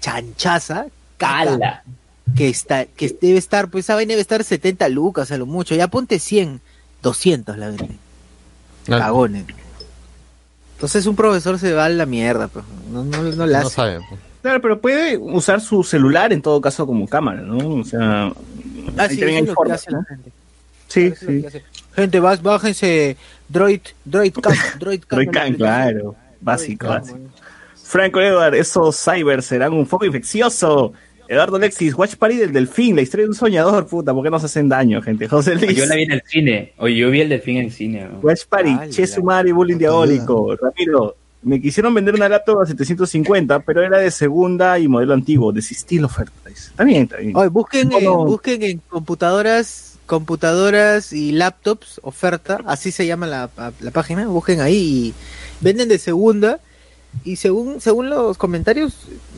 chanchaza, 0.00 0.86
caca, 1.16 1.82
que 2.36 2.48
está, 2.48 2.84
que 2.84 3.16
debe 3.20 3.38
estar, 3.38 3.68
pues 3.70 3.86
esa 3.86 3.94
vaina 3.94 4.10
debe 4.10 4.20
estar 4.20 4.42
70 4.44 4.88
lucas 4.90 5.30
a 5.32 5.38
lo 5.38 5.46
mucho. 5.46 5.74
Ya 5.74 5.88
ponte 5.88 6.18
100, 6.18 6.60
200 7.02 7.56
la 7.58 7.68
venden. 7.68 7.98
Cagones. 8.86 9.46
Entonces 10.74 11.06
un 11.06 11.16
profesor 11.16 11.58
se 11.58 11.72
va 11.72 11.86
a 11.86 11.88
la 11.88 12.06
mierda, 12.06 12.48
pues. 12.48 12.64
No, 12.92 13.02
no, 13.04 13.22
no 13.22 13.46
la 13.46 13.60
No 13.60 13.66
hace. 13.66 13.74
sabe. 13.76 14.00
Claro, 14.42 14.60
pero 14.60 14.80
puede 14.80 15.16
usar 15.16 15.60
su 15.60 15.82
celular 15.82 16.32
en 16.32 16.40
todo 16.42 16.60
caso 16.60 16.86
como 16.86 17.08
cámara, 17.08 17.40
¿no? 17.40 17.56
O 17.80 17.84
sea, 17.84 18.32
Ah, 18.96 19.08
sí, 19.08 19.16
eso 19.16 19.26
es 19.26 19.40
lo 19.40 19.46
que 19.46 19.54
formas, 19.54 19.80
hace 19.80 19.90
la 19.90 19.98
¿no? 19.98 20.04
gente. 20.04 20.32
Sí, 20.88 21.12
sí. 21.18 21.44
Gente, 21.96 22.20
vas, 22.20 22.42
bájense 22.42 23.16
Droid, 23.48 23.80
Droid 24.04 24.32
Cam, 24.34 24.54
Droid 24.78 25.00
Cam. 25.00 25.18
Droid 25.18 25.30
Cam, 25.30 25.54
claro. 25.54 26.14
Básico, 26.40 26.86
básico. 26.86 27.18
Franco 27.74 28.20
Edward, 28.20 28.54
esos 28.54 28.96
cyber 28.96 29.42
serán 29.42 29.72
un 29.72 29.86
foco 29.86 30.04
infeccioso. 30.04 30.92
Eduardo 31.28 31.56
Alexis, 31.56 31.94
Watch 31.94 32.16
Party 32.16 32.36
del 32.36 32.52
Delfín, 32.52 32.94
la 32.94 33.02
historia 33.02 33.24
de 33.24 33.30
un 33.30 33.34
soñador, 33.34 33.86
puta, 33.86 34.12
¿por 34.12 34.22
qué 34.22 34.30
nos 34.30 34.44
hacen 34.44 34.68
daño, 34.68 35.02
gente? 35.02 35.26
José 35.28 35.54
Luis. 35.56 35.74
Yo 35.74 35.86
la 35.86 35.96
vi 35.96 36.02
en 36.02 36.12
el 36.12 36.22
cine. 36.24 36.72
Oye, 36.78 36.96
yo 36.96 37.10
vi 37.10 37.20
el 37.20 37.28
delfín 37.28 37.56
en 37.56 37.64
el 37.66 37.72
cine. 37.72 38.08
¿no? 38.08 38.18
Watch 38.20 38.44
Party, 38.48 38.90
Che 38.90 39.06
Sumari, 39.06 39.52
Bullying 39.52 39.78
Diabólico. 39.78 40.54
Ramiro, 40.56 41.16
me 41.42 41.60
quisieron 41.60 41.94
vender 41.94 42.14
una 42.14 42.28
laptop 42.28 42.60
a 42.60 42.66
750, 42.66 43.60
pero 43.60 43.82
era 43.82 43.98
de 43.98 44.10
segunda 44.10 44.78
y 44.78 44.88
modelo 44.88 45.14
antiguo. 45.14 45.52
Desistí 45.52 45.98
la 45.98 46.06
oferta. 46.06 46.50
Está 46.50 46.84
bien, 46.84 47.04
está 47.04 47.16
bien. 47.18 47.36
Oye, 47.36 47.48
busquen, 47.48 47.90
busquen 47.90 48.62
en 48.62 48.78
computadoras, 48.88 49.95
computadoras 50.06 51.12
y 51.12 51.32
laptops, 51.32 52.00
oferta, 52.02 52.60
así 52.66 52.90
se 52.92 53.06
llama 53.06 53.26
la, 53.26 53.50
la 53.80 53.90
página, 53.90 54.26
busquen 54.26 54.60
ahí 54.60 54.76
y 54.76 55.14
venden 55.60 55.88
de 55.88 55.98
segunda 55.98 56.60
y 57.24 57.36
según 57.36 57.80
según 57.80 58.10
los 58.10 58.36
comentarios 58.38 58.94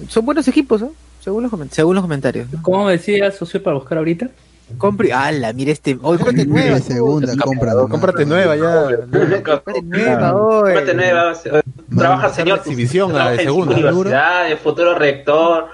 son 0.09 0.27
buenos 0.27 0.47
equipos, 0.49 0.81
¿no? 0.81 0.93
Según 1.21 1.43
los, 1.43 1.53
según 1.71 1.95
los 1.95 2.03
comentarios. 2.03 2.49
¿Cómo 2.63 2.89
decía 2.89 3.31
socio 3.33 3.63
para 3.63 3.77
buscar 3.77 3.99
ahorita? 3.99 4.31
Compre, 4.77 5.13
ala, 5.15 5.55
mire 5.55 5.73
este, 5.73 5.99
hoy 6.03 6.19
cómprate 6.19 6.45
nueva, 6.45 6.77
De 6.77 6.83
segunda, 6.83 7.35
compra. 7.37 7.73
Cómprate 7.89 8.27
nueva 8.27 8.55
ya. 8.55 8.97
cómprate 9.43 9.83
nueva, 9.83 10.35
hoy. 10.35 10.75
Cómprate 10.75 10.95
nueva, 10.95 11.33
eh, 11.33 11.63
Trabaja 11.97 12.35
señor. 12.35 12.59
exhibición, 12.59 13.09
trabaja 13.09 13.31
la 13.31 13.37
de 13.39 13.45
segunda. 13.45 14.49
El 14.49 14.59
futuro 14.59 14.95
rector. 14.95 15.69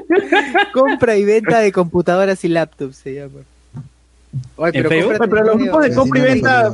Compra 0.72 1.16
y 1.16 1.24
venta 1.24 1.60
de 1.60 1.72
computadoras 1.72 2.44
y 2.44 2.48
laptops 2.48 2.96
se 2.96 3.14
llama. 3.14 3.40
¿En 4.32 4.72
pero 4.72 4.88
Facebook? 4.88 5.18
cómprate 5.18 5.30
Pero 5.30 5.44
los 5.44 5.56
grupos 5.58 5.82
de 5.84 5.94
compra 5.94 6.20
y 6.20 6.22
venta. 6.22 6.72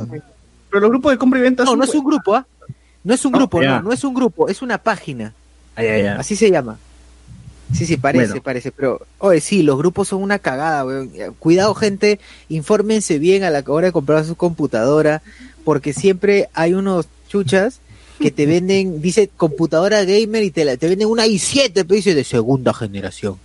Pero 0.69 0.81
los 0.81 0.89
grupos 0.89 1.11
de 1.11 1.17
compra 1.17 1.39
y 1.39 1.41
venta. 1.41 1.63
No, 1.63 1.75
no 1.75 1.83
es 1.83 1.93
un 1.93 2.05
grupo, 2.05 2.35
¿ah? 2.35 2.45
No 3.03 3.13
es 3.13 3.25
un 3.25 3.31
grupo, 3.31 3.61
no, 3.61 3.81
no 3.81 3.91
es 3.91 4.03
un 4.03 4.13
grupo, 4.13 4.49
es 4.49 4.61
una 4.61 4.77
página. 4.77 5.33
Ah. 5.75 6.17
Así 6.19 6.35
se 6.35 6.51
llama. 6.51 6.77
Sí, 7.73 7.85
sí, 7.85 7.97
parece, 7.97 8.27
Bueno. 8.27 8.43
parece, 8.43 8.71
pero, 8.71 9.05
oye, 9.19 9.41
sí, 9.41 9.61
los 9.61 9.77
grupos 9.77 10.07
son 10.07 10.23
una 10.23 10.39
cagada, 10.39 10.85
weón. 10.85 11.11
Cuidado, 11.37 11.75
gente, 11.75 12.19
infórmense 12.49 13.19
bien 13.19 13.43
a 13.43 13.51
la 13.51 13.63
hora 13.67 13.87
de 13.87 13.93
comprar 13.93 14.25
su 14.25 14.35
computadora, 14.35 15.21
porque 15.63 15.93
siempre 15.93 16.49
hay 16.53 16.73
unos 16.73 17.07
chuchas 17.27 17.79
que 18.19 18.31
te 18.31 18.45
venden, 18.45 19.01
dice 19.01 19.29
computadora 19.35 20.03
gamer 20.03 20.43
y 20.43 20.51
te, 20.51 20.65
la, 20.65 20.77
te 20.77 20.87
venden 20.89 21.07
una 21.07 21.25
i7, 21.25 21.71
pero 21.73 21.95
dice 21.95 22.13
de 22.15 22.23
segunda 22.23 22.73
generación. 22.73 23.37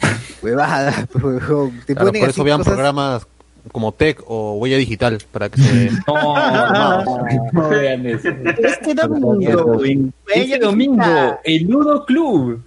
Huevada, 0.42 1.06
huevón. 1.14 1.80
Te 1.86 1.94
Claro, 1.94 2.08
ponen 2.08 2.20
por 2.22 2.30
eso 2.30 2.44
vean 2.44 2.58
cosas- 2.58 2.72
programas 2.74 3.26
como 3.72 3.90
Tech 3.92 4.22
o 4.26 4.58
Huella 4.58 4.76
Digital 4.76 5.18
para 5.32 5.48
que 5.48 5.60
se 5.60 5.90
No, 6.06 7.04
no 7.52 7.68
vean 7.68 8.06
eso. 8.06 8.28
Este 8.62 8.94
domingo, 8.94 9.80
este 10.32 10.58
domingo, 10.58 11.38
el 11.42 11.62
Ludo 11.64 12.04
Club. 12.04 12.62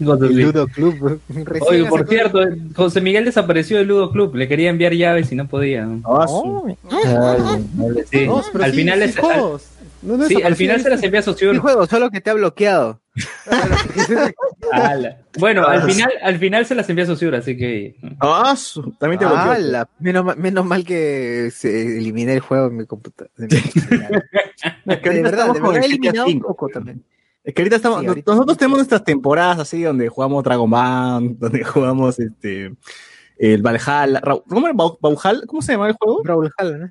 El 0.00 0.06
Ludo 0.40 0.66
Club. 0.66 1.20
recién 1.28 1.62
Oye, 1.68 1.84
por 1.84 2.08
cierto, 2.08 2.40
José 2.74 3.00
Miguel 3.02 3.26
desapareció 3.26 3.76
del 3.76 3.88
Ludo 3.88 4.10
Club. 4.10 4.34
Le 4.34 4.48
quería 4.48 4.70
enviar 4.70 4.92
llaves 4.94 5.30
y 5.30 5.34
no 5.36 5.46
podía. 5.46 5.84
No, 5.84 6.20
al 6.20 6.28
sí, 8.10 8.26
final 8.72 9.02
sí 10.00 10.08
al- 10.12 10.28
sí, 10.28 10.42
al 10.42 10.56
final 10.56 10.80
se 10.80 10.90
las 10.90 11.02
envía 11.02 11.20
a 11.20 11.22
Sí, 11.22 11.30
Sociur. 11.30 11.58
juego, 11.58 11.86
solo 11.86 12.10
que 12.10 12.20
te 12.20 12.30
ha 12.30 12.34
bloqueado. 12.34 13.00
Ala. 14.72 15.18
Bueno, 15.38 15.66
al 15.66 15.82
final, 15.82 16.12
al 16.22 16.38
final 16.38 16.66
se 16.66 16.74
las 16.74 16.88
envía 16.88 17.04
a 17.04 17.08
Sociur, 17.08 17.34
así 17.34 17.56
que. 17.56 17.96
Ah, 18.20 18.54
su- 18.56 18.92
también 18.98 19.18
te 19.18 19.26
bloqueó. 19.26 19.42
Ala, 19.50 19.88
menos, 19.98 20.24
ma- 20.24 20.34
menos 20.34 20.64
mal 20.64 20.84
que 20.84 21.50
se 21.52 21.98
eliminé 21.98 22.34
el 22.34 22.40
juego 22.40 22.66
en 22.68 22.76
mi 22.76 22.86
computadora. 22.86 23.32
de 23.36 23.46
Es 24.86 24.98
que 25.00 25.08
ahorita 25.08 25.22
verdad, 25.30 25.32
estamos 25.32 25.54
de 25.54 25.60
con 25.60 25.72
verdad 25.72 25.82
he 25.82 25.86
el 25.86 25.98
GTA 25.98 26.08
eliminado 26.10 26.26
un 26.28 26.34
V. 26.36 26.40
poco 26.42 26.68
también. 26.68 27.04
Es 27.42 27.54
que 27.54 27.62
ahorita 27.62 27.76
estamos, 27.76 28.00
Sí, 28.00 28.06
ahorita 28.06 28.32
nosotros 28.32 28.58
tenemos 28.58 28.78
nuestras 28.78 29.04
temporadas 29.04 29.58
así 29.60 29.82
donde 29.82 30.08
jugamos 30.08 30.44
Dragon 30.44 30.68
Ball, 30.70 31.38
donde 31.38 31.64
jugamos 31.64 32.18
este 32.20 32.74
el 33.38 33.62
Valhalla, 33.62 34.20
¿cómo 34.46 34.66
era? 34.66 34.76
Bau- 34.76 34.98
Bauhalla? 35.00 35.40
¿Cómo 35.46 35.62
se 35.62 35.72
llama 35.72 35.88
el 35.88 35.94
juego? 35.94 36.22
Brawlhalla, 36.22 36.76
¿no? 36.78 36.90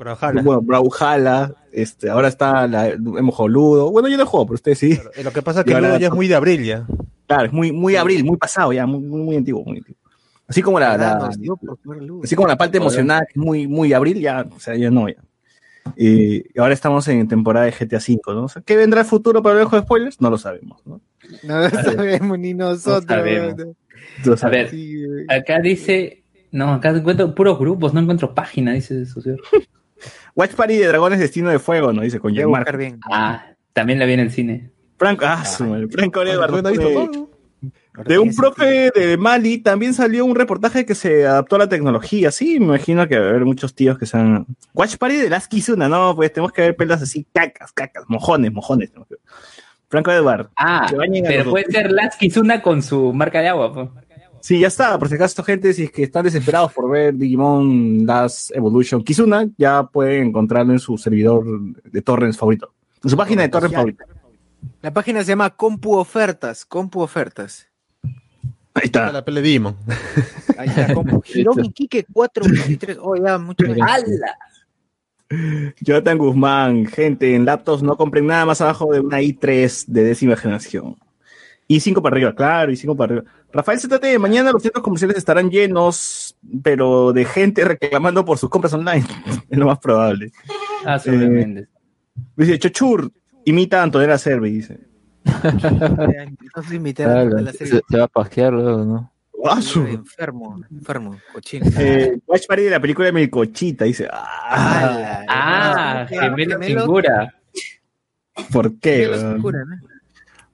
Brawlhalla. 0.00 0.42
Bueno, 0.42 0.62
Brawlhalla, 0.62 1.54
este, 1.72 2.10
ahora 2.10 2.28
está 2.28 2.66
la, 2.66 2.88
hemos 2.88 3.34
jugado 3.34 3.48
Ludo. 3.48 3.90
Bueno, 3.92 4.08
yo 4.08 4.16
no 4.16 4.26
juego, 4.26 4.46
pero 4.46 4.54
ustedes 4.56 4.78
sí. 4.78 4.98
Eh, 5.14 5.22
Lo 5.22 5.32
que 5.32 5.42
pasa 5.42 5.60
es 5.60 5.66
que 5.66 5.72
ahora- 5.74 5.88
luego 5.88 6.00
ya 6.00 6.08
es 6.08 6.12
muy 6.14 6.26
de 6.26 6.34
abril 6.34 6.64
ya. 6.64 6.86
Claro, 7.26 7.44
es 7.46 7.52
muy, 7.52 7.70
muy 7.70 7.94
abril, 7.96 8.24
muy 8.24 8.36
pasado 8.36 8.72
ya, 8.72 8.86
muy, 8.86 8.98
muy, 9.00 9.20
muy 9.20 9.36
antiguo, 9.36 9.62
muy 9.64 9.78
antiguo. 9.78 10.00
Así 10.48 10.62
como 10.62 10.80
la, 10.80 11.30
Ludo. 12.00 12.22
así 12.24 12.34
como 12.34 12.48
la 12.48 12.56
parte 12.56 12.78
emocional, 12.78 13.20
que 13.26 13.38
es 13.38 13.44
muy, 13.44 13.68
muy 13.68 13.92
abril, 13.92 14.18
ya, 14.20 14.44
o 14.50 14.58
sea, 14.58 14.74
ya 14.74 14.90
no, 14.90 15.08
ya. 15.08 15.22
Y 15.96 16.58
ahora 16.58 16.74
estamos 16.74 17.06
en 17.08 17.26
temporada 17.28 17.66
de 17.66 17.72
GTA 17.72 17.98
V, 17.98 18.20
¿no? 18.34 18.44
O 18.44 18.48
sea, 18.48 18.60
¿Qué 18.62 18.76
vendrá 18.76 19.00
el 19.00 19.06
futuro 19.06 19.42
para 19.42 19.56
el 19.60 19.66
ojo 19.66 19.76
de 19.76 19.82
spoilers? 19.82 20.20
No 20.20 20.28
lo 20.28 20.38
sabemos, 20.38 20.84
¿no? 20.84 21.00
No 21.44 21.60
lo 21.60 21.70
sabemos 21.70 22.38
ni 22.38 22.52
nosotros. 22.54 23.04
sabemos. 23.06 23.54
weón. 23.56 23.76
Lo 24.24 24.32
A 24.34 24.36
sabemos. 24.36 24.72
ver, 24.72 25.24
acá 25.28 25.60
dice. 25.60 26.24
No, 26.52 26.74
acá 26.74 26.90
encuentro 26.90 27.32
puros 27.32 27.58
grupos, 27.58 27.94
no 27.94 28.00
encuentro 28.00 28.34
página, 28.34 28.72
dice 28.72 29.06
Sociur. 29.06 29.40
Watch 30.34 30.52
Party 30.54 30.76
de 30.76 30.86
Dragones 30.88 31.18
Destino 31.18 31.50
de 31.50 31.58
Fuego, 31.58 31.92
¿no? 31.92 32.02
Dice 32.02 32.18
con 32.20 32.32
buscar 32.34 32.76
bien. 32.76 33.00
Ah, 33.10 33.44
también 33.72 33.98
la 33.98 34.06
vi 34.06 34.14
en 34.14 34.20
el 34.20 34.30
cine. 34.30 34.70
Franco, 34.98 35.24
ah, 35.26 35.44
su 35.44 35.64
madre, 35.64 35.88
Franco 35.88 36.22
Edward, 36.22 36.50
¿Tú 36.50 36.62
no 36.62 36.68
has 36.68 36.72
visto 36.72 36.92
pone- 36.92 37.06
todo? 37.06 37.30
De 38.06 38.18
un 38.18 38.34
profe 38.34 38.90
de 38.94 39.16
Mali 39.18 39.58
también 39.58 39.92
salió 39.92 40.24
un 40.24 40.34
reportaje 40.34 40.86
que 40.86 40.94
se 40.94 41.26
adaptó 41.26 41.56
a 41.56 41.60
la 41.60 41.68
tecnología. 41.68 42.30
Sí, 42.30 42.58
me 42.58 42.66
imagino 42.66 43.06
que 43.08 43.18
va 43.18 43.26
a 43.26 43.28
haber 43.30 43.44
muchos 43.44 43.74
tíos 43.74 43.98
que 43.98 44.06
sean. 44.06 44.46
Watch 44.72 44.96
Party 44.96 45.16
de 45.16 45.28
las 45.28 45.48
Kizuna, 45.48 45.88
no, 45.88 46.14
pues 46.14 46.32
tenemos 46.32 46.52
que 46.52 46.62
ver 46.62 46.76
pelas 46.76 47.02
así, 47.02 47.26
cacas, 47.34 47.72
cacas, 47.72 48.04
mojones, 48.08 48.52
mojones. 48.52 48.90
Franco 49.88 50.12
Edward. 50.12 50.48
Ah, 50.56 50.86
pero 51.26 51.50
puede 51.50 51.64
ser 51.70 51.90
Last 51.90 52.18
Kizuna 52.18 52.62
con 52.62 52.82
su 52.82 53.12
marca 53.12 53.40
de 53.40 53.48
agua. 53.48 53.74
po. 53.74 53.92
Sí, 54.40 54.58
ya 54.58 54.68
está. 54.68 54.98
Por 54.98 55.08
si 55.08 55.14
acaso, 55.14 55.42
gente, 55.42 55.72
si 55.72 55.84
es 55.84 55.92
que 55.92 56.02
están 56.02 56.24
desesperados 56.24 56.72
por 56.72 56.90
ver 56.90 57.14
Digimon 57.14 58.06
Last 58.06 58.50
Evolution 58.54 59.04
Kizuna, 59.04 59.48
ya 59.56 59.82
pueden 59.84 60.28
encontrarlo 60.28 60.72
en 60.72 60.78
su 60.78 60.96
servidor 60.96 61.44
de 61.84 62.02
torrents 62.02 62.38
favorito. 62.38 62.72
En 63.02 63.10
su 63.10 63.16
página 63.16 63.42
de 63.42 63.48
torrents 63.48 63.74
favorita. 63.74 64.04
La 64.82 64.92
página 64.92 65.22
se 65.22 65.28
llama 65.28 65.50
Compu 65.50 65.94
Ofertas. 65.94 66.64
Compu 66.64 67.00
Ofertas. 67.00 67.68
Ahí 68.74 68.84
está. 68.84 69.12
La 69.12 69.24
pele 69.24 69.42
Demon. 69.42 69.76
Ahí 70.56 70.68
está, 70.68 70.94
Compu. 70.94 71.22
Hiromi 71.34 71.70
Kike 71.70 72.06
423. 72.12 72.98
Oh, 73.00 73.16
ya, 73.16 73.38
mucho. 73.38 73.64
¡Hala! 73.82 74.36
Jonathan 75.80 76.18
Guzmán, 76.18 76.86
gente, 76.86 77.36
en 77.36 77.44
laptops 77.44 77.82
no 77.84 77.96
compren 77.96 78.26
nada 78.26 78.44
más 78.46 78.60
abajo 78.60 78.92
de 78.92 78.98
una 78.98 79.20
i3 79.20 79.86
de 79.86 80.02
décima 80.02 80.34
generación. 80.34 80.96
Y 81.68 81.78
5 81.78 82.02
para 82.02 82.16
arriba, 82.16 82.34
claro, 82.34 82.72
y 82.72 82.76
5 82.76 82.96
para 82.96 83.14
arriba. 83.14 83.32
Rafael 83.52 83.80
ZT, 83.80 84.18
mañana 84.18 84.52
los 84.52 84.62
centros 84.62 84.82
comerciales 84.84 85.16
estarán 85.16 85.50
llenos, 85.50 86.36
pero 86.62 87.12
de 87.12 87.24
gente 87.24 87.64
reclamando 87.64 88.24
por 88.24 88.38
sus 88.38 88.48
compras 88.48 88.72
online. 88.74 89.04
es 89.50 89.58
lo 89.58 89.66
más 89.66 89.78
probable. 89.78 90.30
Ah, 90.84 91.00
Eh. 91.04 91.66
Dice, 92.36 92.58
Chochur, 92.58 93.10
imita 93.44 93.80
a 93.80 93.82
Antonella 93.84 94.18
Servi, 94.18 94.50
dice. 94.52 94.78
Imitar 96.72 97.26
la 97.26 97.52
se, 97.52 97.66
se 97.66 97.82
va 97.98 98.04
a 98.04 98.08
pajear 98.08 98.52
luego, 98.52 98.84
¿no? 98.84 99.12
Ah, 99.44 99.62
su- 99.62 99.86
Enfermo, 99.86 100.60
enfermo, 100.70 101.16
cochino. 101.32 101.66
Eh, 101.78 102.18
Watch 102.26 102.46
Party 102.46 102.64
de 102.64 102.70
la 102.70 102.80
película 102.80 103.06
de 103.06 103.12
Melcochita, 103.12 103.84
dice. 103.86 104.06
Ah, 104.12 105.24
Ah, 105.28 106.06
gemelo 106.08 106.58
gemelo- 106.58 106.80
figura. 106.82 107.34
¿Por 108.52 108.78
qué? 108.78 109.08
Gemelo 109.10 109.38
¿no? 109.38 109.76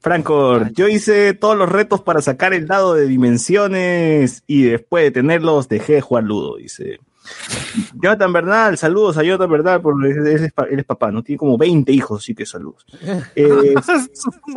Franco, 0.07 0.65
yo 0.69 0.87
hice 0.87 1.35
todos 1.35 1.59
los 1.59 1.69
retos 1.69 2.01
para 2.01 2.23
sacar 2.23 2.55
el 2.55 2.69
dado 2.69 2.95
de 2.95 3.09
dimensiones 3.09 4.45
y 4.47 4.63
después 4.63 5.03
de 5.03 5.11
tenerlos 5.11 5.69
dejé 5.69 5.95
de 5.95 6.01
jugar 6.01 6.23
Ludo, 6.23 6.59
dice. 6.59 7.01
Jonathan 8.01 8.33
Bernal, 8.33 8.79
saludos 8.79 9.19
a 9.19 9.25
Jonathan 9.25 9.51
Bernal, 9.51 9.83
porque 9.83 10.11
él 10.11 10.79
es, 10.79 10.85
papá, 10.85 11.11
¿no? 11.11 11.25
Tiene 11.25 11.41
como 11.41 11.59
20 11.59 11.91
hijos, 11.91 12.23
así 12.23 12.37
que 12.37 12.47
saludos. 12.47 12.87
Eh, 13.35 13.75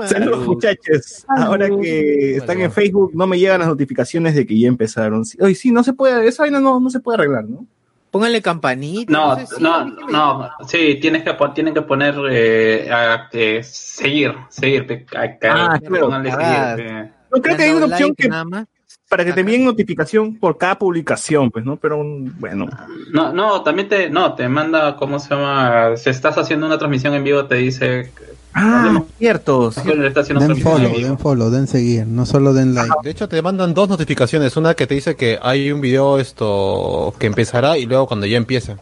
saludos 0.05 0.45
muchachos. 0.45 1.25
Ahora 1.27 1.67
que 1.67 2.37
están 2.37 2.61
en 2.61 2.71
Facebook, 2.71 3.13
no 3.15 3.25
me 3.25 3.39
llegan 3.39 3.61
las 3.61 3.69
notificaciones 3.69 4.35
de 4.35 4.45
que 4.45 4.59
ya 4.59 4.67
empezaron. 4.67 5.23
Oye, 5.39 5.55
sí, 5.55 5.71
no 5.71 5.83
se 5.83 5.93
puede, 5.93 6.27
esa 6.27 6.43
vaina 6.43 6.59
no, 6.59 6.79
no 6.79 6.91
se 6.91 6.99
puede 6.99 7.15
arreglar, 7.15 7.45
¿no? 7.45 7.65
Pónganle 8.11 8.41
campanita. 8.41 9.11
No, 9.11 9.35
sé, 9.35 9.61
no, 9.61 9.85
dígame. 9.85 10.11
no, 10.11 10.49
sí, 10.67 10.95
tienes 11.01 11.23
que, 11.23 11.33
pon- 11.35 11.53
tienen 11.53 11.73
que 11.73 11.81
poner 11.83 12.15
eh, 12.31 12.89
a- 12.91 13.29
eh, 13.31 13.61
seguir, 13.63 14.33
seguir, 14.49 15.05
a- 15.15 15.23
Ah, 15.23 15.79
claro. 15.79 16.05
pónganle 16.05 16.31
seguir, 16.31 16.85
eh. 16.87 17.11
No 17.31 17.41
creo 17.41 17.55
que 17.57 17.63
hay 17.63 17.69
una 17.71 17.85
opción 17.85 18.09
like 18.09 18.23
que 18.23 18.29
nada 18.29 18.43
más. 18.45 18.65
para 19.07 19.25
que 19.25 19.33
te 19.33 19.39
envíen 19.41 19.65
notificación 19.65 20.37
por 20.37 20.57
cada 20.57 20.77
publicación, 20.77 21.49
pues, 21.51 21.65
¿no? 21.65 21.77
Pero 21.77 22.03
mm, 22.03 22.39
bueno. 22.39 22.67
No, 23.11 23.31
no, 23.33 23.61
también 23.63 23.87
te, 23.89 24.09
no, 24.09 24.33
te 24.35 24.47
manda, 24.49 24.95
¿cómo 24.97 25.17
se 25.19 25.33
llama? 25.33 25.95
Si 25.97 26.09
estás 26.11 26.37
haciendo 26.37 26.65
una 26.67 26.77
transmisión 26.77 27.13
en 27.15 27.23
vivo, 27.23 27.45
te 27.45 27.55
dice, 27.55 28.11
Ah, 28.53 29.03
cierto. 29.17 29.69
Den 29.69 30.57
follow, 30.57 30.99
den 30.99 31.17
follow, 31.17 31.49
den 31.49 31.67
seguir, 31.67 32.07
no 32.07 32.25
solo 32.25 32.53
den 32.53 32.73
like. 32.73 32.93
De 33.03 33.11
hecho, 33.11 33.29
te 33.29 33.41
mandan 33.41 33.73
dos 33.73 33.89
notificaciones. 33.89 34.57
Una 34.57 34.73
que 34.73 34.87
te 34.87 34.95
dice 34.95 35.15
que 35.15 35.37
hay 35.41 35.71
un 35.71 35.81
video 35.81 36.19
esto 36.19 37.13
que 37.19 37.27
empezará 37.27 37.77
y 37.77 37.85
luego 37.85 38.07
cuando 38.07 38.25
ya 38.25 38.37
empieza. 38.37 38.77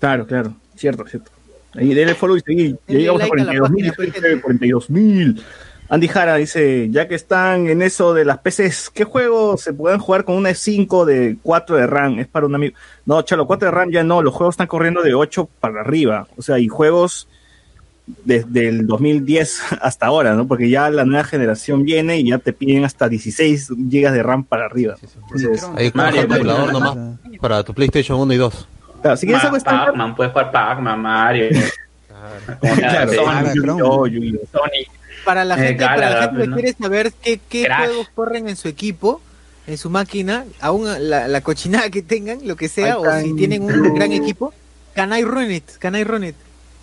Claro, 0.00 0.26
claro. 0.26 0.54
Cierto, 0.76 1.04
cierto. 1.06 1.30
Ahí 1.74 1.92
denle 1.92 2.14
follow 2.14 2.36
y 2.36 2.40
seguir. 2.40 2.78
Ya 2.86 2.98
llegamos 2.98 3.22
a 3.22 3.26
like 3.26 3.40
a 3.42 3.52
la 3.52 3.58
42 3.58 3.70
mil. 3.70 3.86
página, 3.86 3.94
pues, 3.96 4.12
gente. 4.12 4.40
42 4.40 4.90
mil. 4.90 5.44
Andy 5.88 6.08
Jara 6.08 6.36
dice, 6.36 6.88
ya 6.90 7.08
que 7.08 7.14
están 7.14 7.68
en 7.68 7.82
eso 7.82 8.14
de 8.14 8.24
las 8.24 8.38
PCs, 8.38 8.90
¿qué 8.90 9.04
juegos 9.04 9.60
se 9.60 9.74
pueden 9.74 9.98
jugar 9.98 10.24
con 10.24 10.36
una 10.36 10.50
E5 10.50 11.04
de 11.04 11.36
4 11.42 11.76
de 11.76 11.86
RAM? 11.86 12.18
Es 12.20 12.26
para 12.26 12.46
un 12.46 12.54
amigo. 12.54 12.74
No, 13.04 13.20
chalo, 13.22 13.46
4 13.46 13.66
de 13.66 13.70
RAM 13.70 13.90
ya 13.90 14.02
no, 14.02 14.22
los 14.22 14.32
juegos 14.32 14.54
están 14.54 14.66
corriendo 14.66 15.02
de 15.02 15.14
8 15.14 15.48
para 15.60 15.82
arriba. 15.82 16.26
O 16.36 16.42
sea, 16.42 16.58
y 16.58 16.68
juegos 16.68 17.28
desde 18.06 18.68
el 18.68 18.86
2010 18.86 19.60
hasta 19.80 20.06
ahora, 20.06 20.34
¿no? 20.34 20.46
Porque 20.46 20.68
ya 20.68 20.90
la 20.90 21.04
nueva 21.04 21.24
generación 21.24 21.84
viene 21.84 22.18
y 22.18 22.28
ya 22.30 22.38
te 22.38 22.52
piden 22.52 22.84
hasta 22.84 23.08
16 23.08 23.68
GB 23.70 24.10
de 24.12 24.22
RAM 24.22 24.44
para 24.44 24.66
arriba. 24.66 24.96
Entonces, 25.22 25.64
Ahí 25.76 25.90
con 25.90 26.02
Mario, 26.02 26.20
el 26.22 26.28
calculador 26.28 26.72
Mario. 26.72 26.80
nomás 26.80 27.18
para 27.40 27.62
tu 27.64 27.72
PlayStation 27.74 28.18
1 28.20 28.32
y 28.32 28.36
2. 28.36 28.68
claro, 29.02 29.16
si 29.16 29.26
quieres 29.26 29.44
algo 29.44 29.58
Pac-Man, 29.58 30.14
puedes 30.16 30.32
jugar 30.32 30.50
Pac-Man, 30.52 31.00
Mario. 31.00 31.48
Claro, 32.60 33.12
Sonic. 33.12 34.90
Para 35.24 35.44
la 35.44 35.54
Eh, 35.56 35.68
gente, 35.68 35.84
para 35.84 36.10
la 36.10 36.22
gente 36.28 36.44
que 36.48 36.52
quiere 36.54 36.72
saber 36.74 37.12
qué, 37.22 37.40
qué 37.48 37.66
juegos 37.68 38.08
corren 38.14 38.48
en 38.48 38.56
su 38.56 38.68
equipo, 38.68 39.22
en 39.66 39.78
su 39.78 39.88
máquina, 39.88 40.44
aún 40.60 40.86
la, 41.08 41.28
la 41.28 41.40
cochinada 41.40 41.88
que 41.88 42.02
tengan, 42.02 42.46
lo 42.46 42.56
que 42.56 42.68
sea, 42.68 42.98
o 42.98 43.04
si 43.20 43.30
en- 43.30 43.36
tienen 43.36 43.62
un 43.62 43.94
gran 43.94 44.12
equipo, 44.12 44.52
can 44.94 45.16
I 45.16 45.22
run 45.22 45.50
it? 45.50 45.64
Can 45.78 45.96
I 45.96 46.04
run 46.04 46.24
it? 46.24 46.36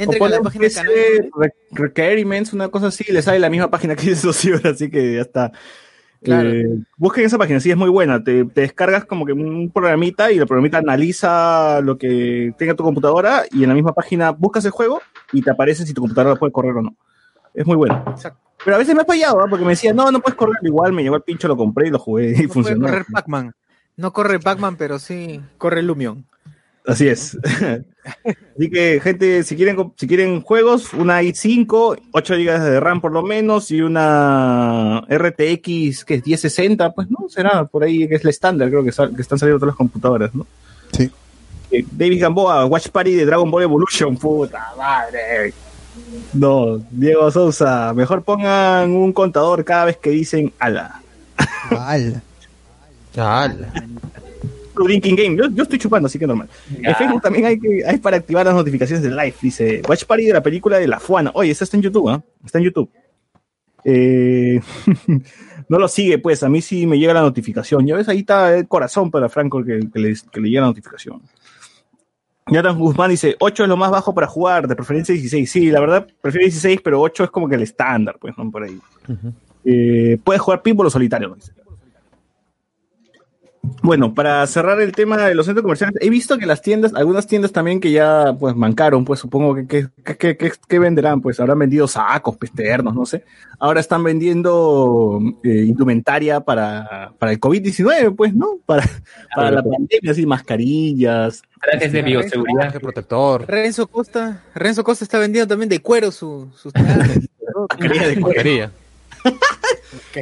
Entren 0.03 0.23
a 0.23 0.29
la 0.29 0.41
página 0.41 0.63
de 0.63 0.69
PC, 0.69 0.81
Can 0.81 0.91
I 0.91 0.93
Run 0.93 1.25
It. 1.25 1.31
re- 1.35 1.55
requirements, 1.71 2.53
una 2.53 2.69
cosa 2.69 2.87
así, 2.87 3.03
le 3.11 3.21
sale 3.21 3.39
la 3.39 3.49
misma 3.49 3.69
página 3.69 3.95
que 3.95 4.01
dice 4.09 4.15
Socio, 4.21 4.59
así 4.63 4.89
que 4.89 5.15
ya 5.15 5.21
está. 5.21 5.51
Claro. 6.23 6.51
Eh, 6.51 6.67
busquen 6.97 7.25
esa 7.25 7.37
página, 7.39 7.59
sí, 7.59 7.71
es 7.71 7.77
muy 7.77 7.89
buena. 7.89 8.23
Te, 8.23 8.45
te 8.45 8.61
descargas 8.61 9.05
como 9.05 9.25
que 9.25 9.33
un 9.33 9.71
programita 9.73 10.31
y 10.31 10.37
el 10.37 10.45
programita 10.45 10.77
analiza 10.77 11.81
lo 11.81 11.97
que 11.97 12.53
tenga 12.59 12.75
tu 12.75 12.83
computadora 12.83 13.43
y 13.51 13.63
en 13.63 13.69
la 13.69 13.75
misma 13.75 13.93
página 13.93 14.29
buscas 14.31 14.63
el 14.65 14.71
juego 14.71 15.01
y 15.31 15.41
te 15.41 15.49
aparece 15.49 15.83
si 15.85 15.93
tu 15.95 16.01
computadora 16.01 16.35
puede 16.35 16.51
correr 16.51 16.75
o 16.75 16.81
no. 16.83 16.95
Es 17.55 17.65
muy 17.65 17.75
bueno. 17.75 18.03
Pero 18.63 18.75
a 18.75 18.79
veces 18.79 18.93
me 18.93 19.01
ha 19.01 19.05
fallado, 19.05 19.41
¿ah? 19.41 19.47
porque 19.49 19.65
me 19.65 19.71
decía, 19.71 19.93
no, 19.93 20.11
no 20.11 20.19
puedes 20.19 20.37
correr. 20.37 20.57
Igual 20.61 20.93
me 20.93 21.01
llegó 21.01 21.15
el 21.15 21.23
pincho, 21.23 21.47
lo 21.47 21.57
compré 21.57 21.87
y 21.87 21.89
lo 21.89 21.97
jugué 21.97 22.27
y 22.27 22.31
No 22.31 22.35
puede 22.35 22.47
funcionó. 22.49 22.85
correr 22.85 23.05
Pac-Man. 23.11 23.53
No 23.97 24.13
corre 24.13 24.39
Pac-Man, 24.39 24.75
pero 24.77 24.99
sí 24.99 25.41
corre 25.57 25.81
Lumion. 25.81 26.23
Así 26.85 27.07
es. 27.07 27.35
Así 28.23 28.69
que, 28.69 28.99
gente, 29.01 29.43
si 29.43 29.55
quieren, 29.55 29.91
si 29.95 30.07
quieren 30.07 30.41
juegos, 30.41 30.93
una 30.93 31.21
i5, 31.21 31.99
8 32.11 32.33
GB 32.35 32.59
de 32.59 32.79
RAM 32.79 32.99
por 33.01 33.11
lo 33.11 33.21
menos, 33.21 33.69
y 33.71 33.81
una 33.81 35.01
RTX 35.09 36.03
que 36.05 36.15
es 36.15 36.25
1060, 36.25 36.91
pues 36.93 37.09
no, 37.11 37.29
será 37.29 37.65
por 37.65 37.83
ahí 37.83 38.07
que 38.07 38.15
es 38.15 38.23
la 38.23 38.29
estándar, 38.31 38.69
creo 38.69 38.83
que, 38.83 38.91
sal- 38.91 39.15
que 39.15 39.21
están 39.21 39.37
saliendo 39.37 39.59
todas 39.59 39.73
las 39.73 39.77
computadoras, 39.77 40.33
¿no? 40.33 40.45
Sí. 40.93 41.09
Eh, 41.71 41.85
David 41.91 42.21
Gamboa, 42.21 42.65
Watch 42.65 42.89
Party 42.89 43.13
de 43.13 43.25
Dragon 43.25 43.49
Ball 43.49 43.63
Evolution, 43.63 44.17
puta 44.17 44.73
madre. 44.77 45.53
No, 46.33 46.77
Diego 46.89 47.29
Sousa, 47.31 47.93
mejor 47.93 48.23
pongan 48.23 48.91
un 48.91 49.13
contador 49.13 49.63
cada 49.63 49.85
vez 49.85 49.97
que 49.97 50.09
dicen 50.09 50.51
ala. 50.59 51.01
Ala. 53.15 53.71
Drinking 54.85 55.15
Game. 55.15 55.37
Yo, 55.37 55.49
yo 55.49 55.63
estoy 55.63 55.79
chupando, 55.79 56.07
así 56.07 56.19
que 56.19 56.27
normal. 56.27 56.49
En 56.69 56.95
Facebook 56.95 57.21
también 57.21 57.45
hay, 57.45 57.59
que, 57.59 57.83
hay 57.85 57.97
para 57.97 58.17
activar 58.17 58.45
las 58.45 58.55
notificaciones 58.55 59.03
de 59.03 59.09
live. 59.09 59.33
Dice 59.41 59.81
Watch 59.87 60.05
Party 60.05 60.25
de 60.25 60.33
la 60.33 60.43
película 60.43 60.77
de 60.77 60.87
La 60.87 60.99
Fuana. 60.99 61.31
Oye, 61.33 61.51
esa 61.51 61.63
está 61.63 61.77
en 61.77 61.83
YouTube, 61.83 62.09
¿ah? 62.09 62.23
Está 62.45 62.57
en 62.59 62.65
YouTube. 62.65 62.89
Eh, 63.83 64.61
no 65.69 65.79
lo 65.79 65.87
sigue, 65.87 66.19
pues. 66.19 66.43
A 66.43 66.49
mí 66.49 66.61
sí 66.61 66.85
me 66.87 66.99
llega 66.99 67.13
la 67.13 67.21
notificación. 67.21 67.85
Ya 67.85 67.95
ves, 67.95 68.09
ahí 68.09 68.19
está 68.19 68.55
el 68.55 68.67
corazón 68.67 69.11
para 69.11 69.29
Franco 69.29 69.63
que, 69.63 69.79
que 69.91 69.99
le, 69.99 70.15
que 70.31 70.41
le 70.41 70.49
llega 70.49 70.61
la 70.61 70.67
notificación. 70.67 71.21
Jonathan 72.47 72.77
Guzmán 72.77 73.09
dice, 73.09 73.35
8 73.39 73.63
es 73.63 73.69
lo 73.69 73.77
más 73.77 73.91
bajo 73.91 74.13
para 74.13 74.27
jugar, 74.27 74.67
de 74.67 74.75
preferencia 74.75 75.13
16. 75.13 75.49
Sí, 75.49 75.71
la 75.71 75.79
verdad, 75.79 76.07
prefiero 76.21 76.45
16, 76.45 76.81
pero 76.83 76.99
8 76.99 77.25
es 77.25 77.29
como 77.29 77.47
que 77.47 77.55
el 77.55 77.61
estándar, 77.61 78.17
pues, 78.19 78.37
¿no? 78.37 78.49
Por 78.51 78.63
ahí. 78.63 78.79
Eh, 79.63 80.17
puedes 80.23 80.41
jugar 80.41 80.61
pinball 80.61 80.87
o 80.87 80.89
solitario. 80.89 81.33
Dice. 81.35 81.53
Bueno, 83.83 84.15
para 84.15 84.45
cerrar 84.47 84.81
el 84.81 84.91
tema 84.91 85.17
de 85.17 85.35
los 85.35 85.45
centros 85.45 85.61
comerciales, 85.61 85.95
he 86.01 86.09
visto 86.09 86.37
que 86.39 86.47
las 86.47 86.63
tiendas, 86.63 86.95
algunas 86.95 87.27
tiendas 87.27 87.51
también 87.51 87.79
que 87.79 87.91
ya 87.91 88.35
pues 88.39 88.55
mancaron, 88.55 89.05
pues 89.05 89.19
supongo 89.19 89.53
que 89.53 89.67
que, 89.67 89.87
que, 90.17 90.35
que- 90.35 90.51
que 90.67 90.79
venderán, 90.79 91.21
pues 91.21 91.39
habrán 91.39 91.59
vendido 91.59 91.87
sacos, 91.87 92.37
pesternos, 92.37 92.95
no 92.95 93.05
sé. 93.05 93.23
Ahora 93.59 93.79
están 93.79 94.03
vendiendo 94.03 95.19
eh, 95.43 95.63
indumentaria 95.67 96.39
para, 96.39 97.13
para 97.19 97.31
el 97.31 97.39
COVID-19, 97.39 98.15
pues, 98.15 98.33
¿no? 98.33 98.57
Para, 98.65 98.83
para 99.35 99.51
la 99.51 99.61
pandemia, 99.63 100.11
así, 100.11 100.25
mascarillas. 100.25 101.43
Trajes 101.61 101.91
de 101.91 102.01
bioseguridad. 102.01 102.73
Protector. 102.79 103.45
Renzo 103.47 103.85
Costa, 103.87 104.43
Renzo 104.55 104.83
Costa 104.83 105.03
está 105.05 105.19
vendiendo 105.19 105.47
también 105.47 105.69
de 105.69 105.79
cuero 105.79 106.09
su, 106.11 106.49
sus 106.55 106.73
trajes. 106.73 107.29
Mascarilla 107.69 108.07
de 108.07 108.13
cuero. 108.15 108.27
Mascarilla. 108.27 108.71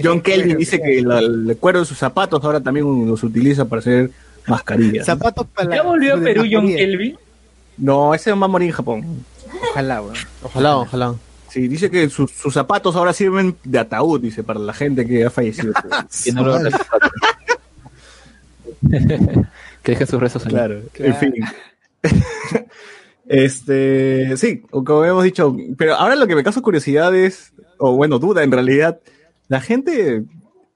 John 0.03 0.21
Kelvin 0.21 0.57
dice 0.57 0.81
que 0.81 1.01
la- 1.01 1.19
el 1.19 1.57
cuero 1.59 1.79
de 1.79 1.85
sus 1.85 1.97
zapatos 1.97 2.43
ahora 2.43 2.59
también 2.61 3.07
los 3.07 3.23
utiliza 3.23 3.65
para 3.65 3.79
hacer 3.79 4.11
mascarillas. 4.47 5.05
Zapatos 5.05 5.45
para 5.47 5.75
¿Ya 5.75 5.83
volvió 5.83 6.15
a 6.15 6.19
Perú 6.19 6.43
John. 6.51 6.67
Kelvin? 6.67 7.17
No, 7.77 8.13
ese 8.13 8.31
va 8.33 8.45
a 8.45 8.47
morir 8.49 8.67
en 8.69 8.73
Japón. 8.75 9.23
Ojalá. 9.71 10.01
Ojalá, 10.43 10.77
ojalá. 10.77 11.15
Sí, 11.49 11.67
dice 11.67 11.89
que 11.89 12.09
sus, 12.09 12.29
sus 12.31 12.53
zapatos 12.53 12.95
ahora 12.95 13.11
sirven 13.13 13.55
de 13.63 13.79
ataúd, 13.79 14.21
dice, 14.21 14.43
para 14.43 14.59
la 14.59 14.73
gente 14.73 15.05
que 15.07 15.25
ha 15.25 15.29
fallecido. 15.29 15.73
Que 16.23 16.31
no 16.31 16.43
lo 16.45 16.57
que 19.83 19.91
dejen 19.91 20.07
sus 20.07 20.19
rezos 20.19 20.45
ahí. 20.45 20.51
claro, 20.51 20.81
en 20.95 21.15
fin. 21.15 21.33
este, 23.27 24.37
sí, 24.37 24.61
como 24.69 25.03
hemos 25.05 25.23
dicho, 25.23 25.55
pero 25.77 25.95
ahora 25.95 26.15
lo 26.15 26.27
que 26.27 26.35
me 26.35 26.43
causa 26.43 26.61
curiosidad 26.61 27.13
es, 27.15 27.51
o 27.79 27.95
bueno, 27.95 28.19
duda 28.19 28.43
en 28.43 28.51
realidad, 28.51 28.99
la 29.47 29.59
gente 29.61 30.23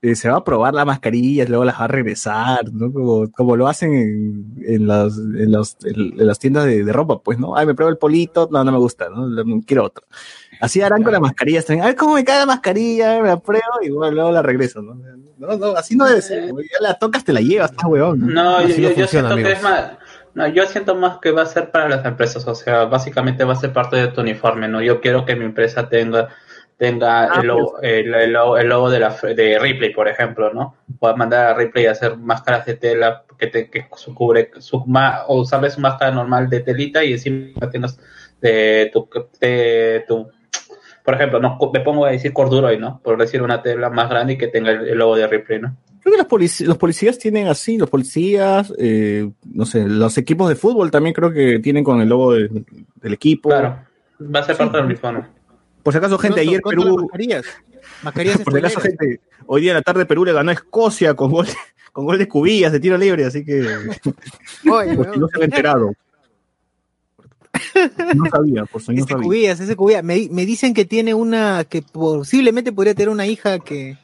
eh, 0.01 0.15
se 0.15 0.29
va 0.29 0.37
a 0.37 0.43
probar 0.43 0.73
las 0.73 0.85
mascarillas, 0.85 1.47
luego 1.47 1.63
las 1.63 1.79
va 1.79 1.85
a 1.85 1.87
regresar, 1.87 2.71
¿no? 2.73 2.91
Como, 2.91 3.31
como 3.31 3.55
lo 3.55 3.67
hacen 3.67 3.93
en, 3.93 4.63
en, 4.65 4.87
las, 4.87 5.17
en, 5.17 5.51
las, 5.51 5.77
en, 5.85 6.19
en 6.19 6.27
las 6.27 6.39
tiendas 6.39 6.65
de, 6.65 6.83
de 6.83 6.91
ropa, 6.91 7.19
pues, 7.23 7.39
¿no? 7.39 7.55
Ay, 7.55 7.65
me 7.65 7.73
pruebo 7.73 7.89
el 7.89 7.97
polito, 7.97 8.49
no, 8.51 8.63
no 8.63 8.71
me 8.71 8.77
gusta, 8.79 9.07
¿no? 9.09 9.61
Quiero 9.65 9.85
otro. 9.85 10.05
Así 10.59 10.81
harán 10.81 11.03
con 11.03 11.11
las 11.13 11.21
mascarillas 11.21 11.65
también. 11.65 11.83
A 11.85 11.87
ver 11.87 11.95
cómo 11.95 12.15
me 12.15 12.23
cae 12.25 12.39
la 12.39 12.45
mascarilla, 12.45 13.21
me 13.21 13.27
la 13.29 13.37
pruebo 13.39 13.63
y 13.81 13.89
bueno, 13.91 14.13
luego 14.15 14.31
la 14.31 14.41
regreso, 14.41 14.81
¿no? 14.81 14.95
No, 15.37 15.57
no, 15.57 15.67
así 15.77 15.95
no 15.95 16.05
debe 16.05 16.21
ser. 16.21 16.51
güey. 16.51 16.65
Ya 16.71 16.85
la 16.87 16.93
tocas, 16.95 17.23
te 17.23 17.33
la 17.33 17.41
llevas, 17.41 17.71
está 17.71 17.87
huevón. 17.87 18.33
No, 18.33 18.61
yo, 18.61 18.67
Así 18.67 18.81
yo, 18.81 18.89
no 18.89 18.95
yo 18.95 19.01
funciona, 19.01 19.29
siento 19.29 19.29
que 19.29 19.33
amigos. 19.33 19.51
es 19.57 19.63
más. 19.63 19.91
No, 20.35 20.47
yo 20.47 20.65
siento 20.65 20.95
más 20.95 21.19
que 21.19 21.31
va 21.31 21.43
a 21.43 21.45
ser 21.45 21.69
para 21.71 21.87
las 21.87 22.03
empresas, 22.05 22.45
o 22.47 22.55
sea, 22.55 22.85
básicamente 22.85 23.43
va 23.43 23.53
a 23.53 23.57
ser 23.57 23.71
parte 23.71 23.97
de 23.97 24.07
tu 24.07 24.21
uniforme, 24.21 24.67
¿no? 24.67 24.81
Yo 24.81 24.99
quiero 24.99 25.25
que 25.25 25.35
mi 25.35 25.45
empresa 25.45 25.87
tenga 25.89 26.29
tenga 26.78 27.26
Ah, 27.26 27.39
el, 27.41 27.47
logo, 27.47 27.82
el, 27.82 28.13
el 28.13 28.34
logo, 28.34 28.57
el 28.57 28.67
logo 28.67 28.89
de, 28.89 28.99
la, 28.99 29.09
de 29.36 29.59
Ripley, 29.59 29.93
por 29.93 30.07
ejemplo, 30.07 30.51
¿no? 30.53 30.76
Puedas 30.99 31.15
mandar 31.17 31.45
a 31.47 31.53
Ripley 31.55 31.86
a 31.86 31.91
hacer 31.91 32.17
máscaras 32.17 32.65
de 32.65 32.76
tela 32.76 33.24
que, 33.38 33.47
te, 33.47 33.69
que 33.69 33.86
su 33.95 34.13
cubre 34.13 34.49
su, 34.59 34.84
ma- 34.86 35.24
o 35.28 35.41
usarle 35.41 35.69
su 35.69 35.80
máscara 35.82 36.11
normal 36.11 36.49
de 36.49 36.59
telita 36.61 37.03
y 37.03 37.13
encima 37.13 37.69
tengas 37.71 37.99
de 38.41 38.89
tu, 38.91 39.07
de 39.39 40.03
tu 40.07 40.28
por 41.05 41.15
ejemplo, 41.15 41.39
no 41.39 41.57
me 41.74 41.82
pongo 41.82 42.05
a 42.05 42.11
decir 42.11 42.32
Corduroy, 42.32 42.78
¿no? 42.78 43.01
Por 43.03 43.17
decir 43.17 43.41
una 43.41 43.61
tela 43.61 43.89
más 43.89 44.09
grande 44.09 44.34
y 44.34 44.38
que 44.38 44.47
tenga 44.47 44.71
el, 44.71 44.88
el 44.88 44.97
logo 44.97 45.17
de 45.17 45.28
Ripley, 45.28 45.59
¿no? 45.59 45.76
Creo 46.01 46.13
que 46.13 46.17
los, 46.17 46.28
polic- 46.28 46.65
los 46.65 46.78
policías 46.78 47.17
tienen 47.17 47.47
así, 47.47 47.78
los 47.78 47.89
policías, 47.89 48.74
eh, 48.78 49.30
no 49.53 49.65
sé, 49.65 49.86
los 49.88 50.17
equipos 50.17 50.47
de 50.49 50.55
fútbol 50.55 50.91
también 50.91 51.13
creo 51.13 51.32
que 51.32 51.59
tienen 51.59 51.84
con 51.84 52.01
el 52.01 52.09
logo 52.09 52.34
de- 52.34 52.49
del 53.01 53.13
equipo. 53.13 53.49
Claro. 53.49 53.80
Va 54.34 54.39
a 54.39 54.43
ser 54.43 54.55
parte 54.57 54.78
del 54.78 54.88
mismo, 54.88 55.11
¿no? 55.11 55.28
Por 55.84 55.93
si 55.93 55.97
acaso, 55.97 56.17
gente, 56.17 56.41
Pronto, 56.41 56.49
ayer 56.49 56.61
Perú, 56.61 56.97
mascarillas. 57.01 57.45
Mascarillas 58.01 58.38
por 58.43 58.53
si 58.53 58.59
acaso, 58.59 58.79
gente, 58.79 59.19
hoy 59.45 59.61
día 59.61 59.71
en 59.71 59.77
la 59.77 59.81
tarde 59.81 60.05
Perú 60.05 60.25
le 60.25 60.34
ganó 60.34 60.49
a 60.49 60.53
Escocia 60.53 61.13
con 61.13 61.31
gol, 61.31 61.47
con 61.91 62.05
gol 62.05 62.17
de 62.17 62.27
cubillas 62.27 62.71
de 62.71 62.79
tiro 62.79 62.97
libre, 62.97 63.25
así 63.25 63.43
que 63.43 63.61
Oye, 64.71 64.95
no 64.95 65.27
se 65.27 65.36
había 65.36 65.45
enterado. 65.45 65.93
No 68.15 68.25
sabía, 68.31 68.65
por 68.65 68.81
si 68.81 68.93
no 68.93 68.99
Ese 68.99 69.09
sabía. 69.09 69.23
Cubillas, 69.23 69.59
ese 69.59 69.75
Cubillas. 69.75 70.03
Me, 70.03 70.27
me 70.31 70.45
dicen 70.45 70.73
que 70.73 70.86
tiene 70.86 71.13
una, 71.13 71.65
que 71.65 71.81
posiblemente 71.84 72.71
podría 72.71 72.95
tener 72.95 73.09
una 73.09 73.27
hija 73.27 73.59
que 73.59 73.97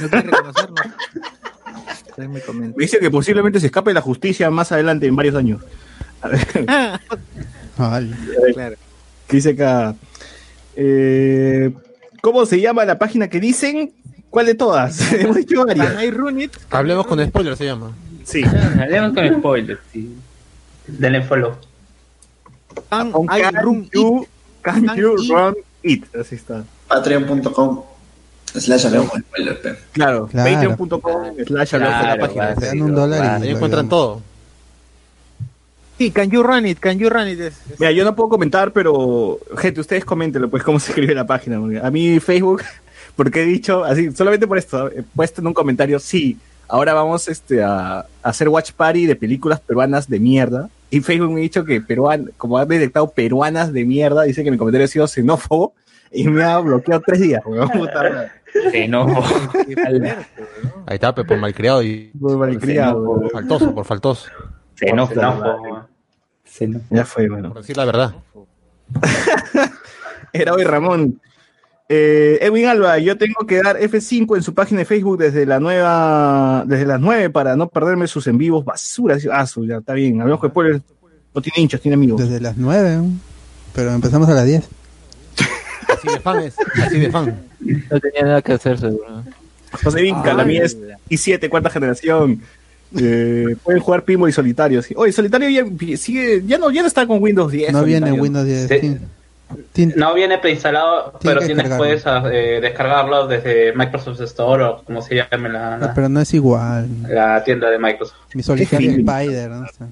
no 0.00 0.08
quiere 0.08 0.30
reconocernos. 0.30 0.80
Me. 2.16 2.28
Me 2.28 2.72
dice 2.78 2.98
que 2.98 3.10
posiblemente 3.10 3.60
se 3.60 3.66
escape 3.66 3.90
de 3.90 3.94
la 3.94 4.00
justicia 4.00 4.50
más 4.50 4.72
adelante 4.72 5.06
en 5.06 5.14
varios 5.14 5.34
años. 5.34 5.62
A 6.22 6.28
ver, 6.28 6.46
claro. 8.54 8.76
¿Qué 9.28 9.36
dice 9.36 9.50
acá? 9.50 9.94
Eh, 10.76 11.72
¿Cómo 12.22 12.44
se 12.46 12.60
llama 12.60 12.84
la 12.84 12.98
página 12.98 13.28
que 13.28 13.40
dicen? 13.40 13.92
¿Cuál 14.30 14.46
de 14.46 14.54
todas? 14.54 15.12
Hemos 15.12 15.36
dicho 15.36 15.64
varias. 15.64 15.94
It? 16.38 16.52
Hablemos 16.70 17.06
con 17.06 17.24
spoiler, 17.26 17.56
se 17.56 17.64
llama. 17.64 17.92
Sí. 18.24 18.42
Hablemos 18.44 19.12
con 19.14 19.28
spoilers, 19.38 19.80
sí. 19.92 20.14
Denle 20.86 21.22
follow. 21.22 21.56
Can 22.90 23.10
Con 23.12 23.24
I 23.24 23.40
can 23.40 23.54
run 23.64 23.88
you, 23.92 24.22
it? 24.22 24.28
can 24.62 24.86
Can 24.86 24.96
you 24.96 25.14
it? 25.14 25.30
run 25.30 25.54
it? 25.82 26.16
Así 26.16 26.34
está. 26.34 26.64
Patreon.com 26.88 27.82
slash 28.54 28.86
hablemos 28.86 29.10
con 29.10 29.22
spoiler, 29.22 29.60
pe. 29.62 29.76
Claro, 29.92 30.26
Claro. 30.26 30.50
patreon.com 30.76 31.22
slash 31.46 31.74
hablamos 31.74 32.00
de 32.00 32.06
la 32.06 32.28
Claro, 32.28 32.56
página. 32.60 32.86
dólar 32.92 33.40
y 33.40 33.44
Ahí 33.44 33.50
encuentran 33.54 33.88
todo. 33.88 34.22
Sí, 35.98 36.10
can 36.10 36.30
you 36.30 36.42
run 36.42 36.66
it? 36.66 36.78
Can 36.78 36.98
you 36.98 37.08
run 37.08 37.28
it? 37.28 37.40
Es- 37.40 37.54
es- 37.70 37.80
Mira, 37.80 37.90
yo 37.92 38.04
no 38.04 38.14
puedo 38.14 38.28
comentar, 38.28 38.72
pero 38.72 39.38
gente, 39.56 39.80
ustedes 39.80 40.04
coméntenlo, 40.04 40.48
pues, 40.50 40.62
cómo 40.62 40.78
se 40.78 40.90
escribe 40.92 41.14
la 41.14 41.26
página. 41.26 41.58
porque 41.58 41.78
a 41.78 41.90
mí 41.90 42.20
Facebook, 42.20 42.62
porque 43.16 43.42
he 43.42 43.46
dicho, 43.46 43.82
así, 43.84 44.12
solamente 44.12 44.46
por 44.46 44.58
esto, 44.58 44.90
he 44.90 45.02
puesto 45.02 45.40
en 45.40 45.46
un 45.46 45.54
comentario, 45.54 45.98
sí, 45.98 46.36
ahora 46.68 46.92
vamos 46.92 47.28
este, 47.28 47.62
a, 47.62 48.00
a 48.00 48.06
hacer 48.22 48.48
watch 48.48 48.72
party 48.72 49.06
de 49.06 49.16
películas 49.16 49.60
peruanas 49.60 50.08
de 50.08 50.20
mierda. 50.20 50.68
Y 50.90 51.00
Facebook 51.00 51.30
me 51.32 51.40
ha 51.40 51.42
dicho 51.42 51.64
que 51.64 51.80
peruan, 51.80 52.30
como 52.36 52.58
ha 52.58 52.64
detectado 52.66 53.08
peruanas 53.10 53.72
de 53.72 53.84
mierda, 53.84 54.22
dice 54.24 54.44
que 54.44 54.50
mi 54.50 54.56
comentario 54.58 54.84
ha 54.84 54.88
sido 54.88 55.08
xenófobo 55.08 55.72
y 56.12 56.28
me 56.28 56.44
ha 56.44 56.58
bloqueado 56.58 57.02
tres 57.04 57.20
días. 57.20 57.42
Puta 57.42 58.30
no. 58.88 59.22
Ahí 60.86 60.94
está, 60.94 61.14
por 61.14 61.36
malcriado 61.38 61.82
y 61.82 62.10
Muy 62.14 62.36
malcriado, 62.36 63.04
por 63.04 63.30
faltoso, 63.30 63.74
por 63.74 63.84
faltoso. 63.84 64.28
Se. 64.76 64.86
Xenófobo. 64.86 65.88
Se 66.44 66.64
enoja. 66.64 66.86
Ya 66.90 67.04
fue, 67.04 67.28
bueno. 67.28 67.48
Por 67.48 67.62
decir 67.62 67.76
la 67.76 67.84
verdad. 67.84 68.14
Era 70.32 70.54
hoy 70.54 70.64
Ramón. 70.64 71.20
Eh, 71.88 72.38
Edwin 72.40 72.66
Alba, 72.66 72.98
yo 72.98 73.16
tengo 73.16 73.46
que 73.46 73.62
dar 73.62 73.78
F5 73.78 74.36
en 74.36 74.42
su 74.42 74.54
página 74.54 74.80
de 74.80 74.86
Facebook 74.86 75.18
desde 75.18 75.46
la 75.46 75.60
nueva, 75.60 76.64
desde 76.66 76.84
las 76.84 77.00
9 77.00 77.30
para 77.30 77.54
no 77.54 77.68
perderme 77.68 78.08
sus 78.08 78.26
en 78.26 78.38
vivos 78.38 78.64
basura. 78.64 79.16
Ah, 79.32 79.46
su, 79.46 79.64
ya 79.66 79.76
está 79.76 79.92
bien. 79.94 80.20
Hablamos 80.20 80.40
que 80.40 80.48
después 80.48 80.82
no 81.34 81.40
tiene 81.40 81.62
hinchas, 81.62 81.80
tiene 81.80 81.94
amigos. 81.94 82.20
Desde 82.20 82.40
las 82.40 82.56
9, 82.56 82.96
¿no? 82.96 83.10
pero 83.76 83.92
empezamos 83.92 84.28
a 84.28 84.34
las 84.34 84.46
10. 84.46 84.68
Así 85.88 86.08
de 86.08 86.20
fan 86.20 86.42
es, 86.42 86.56
así 86.82 86.98
de 86.98 87.10
fan. 87.10 87.38
No 87.60 88.00
tenía 88.00 88.22
nada 88.22 88.42
que 88.42 88.54
hacer, 88.54 88.78
seguro. 88.78 89.22
José 89.84 90.02
Vinca, 90.02 90.32
la 90.34 90.44
mía 90.44 90.64
es 90.64 90.76
i7, 91.10 91.48
cuarta 91.48 91.70
generación. 91.70 92.42
Eh, 92.98 93.56
pueden 93.62 93.80
jugar 93.80 94.02
pinball 94.04 94.28
y 94.30 94.32
solitario. 94.32 94.82
sí. 94.82 94.94
Oye, 94.96 95.12
solitario 95.12 95.48
ya 95.48 95.96
sigue, 95.96 96.42
ya 96.46 96.58
no, 96.58 96.70
ya 96.70 96.82
no 96.82 96.88
está 96.88 97.06
con 97.06 97.22
Windows 97.22 97.50
10. 97.52 97.72
No 97.72 97.84
viene. 97.84 98.12
Windows 98.12 98.44
10. 98.46 98.68
Sí. 98.68 98.78
sí. 98.80 98.98
Tien- 99.72 99.94
No 99.94 100.12
viene 100.12 100.38
preinstalado, 100.38 101.16
pero 101.22 101.40
tienes 101.40 101.68
puedes 101.76 102.02
eh, 102.06 102.58
descargarlo 102.60 103.28
desde 103.28 103.72
Microsoft 103.74 104.20
Store 104.22 104.64
o 104.64 104.82
como 104.82 105.00
se 105.02 105.14
llame 105.14 105.48
la, 105.48 105.76
Ah, 105.76 105.92
pero 105.94 106.08
no 106.08 106.20
es 106.20 106.34
igual. 106.34 106.88
la 107.08 107.44
tienda 107.44 107.70
de 107.70 107.78
Microsoft. 107.78 108.16
Mi 108.34 108.42
solitario. 108.42 108.90
Spider, 108.90 109.50
¿no? 109.50 109.66
Sea, 109.68 109.86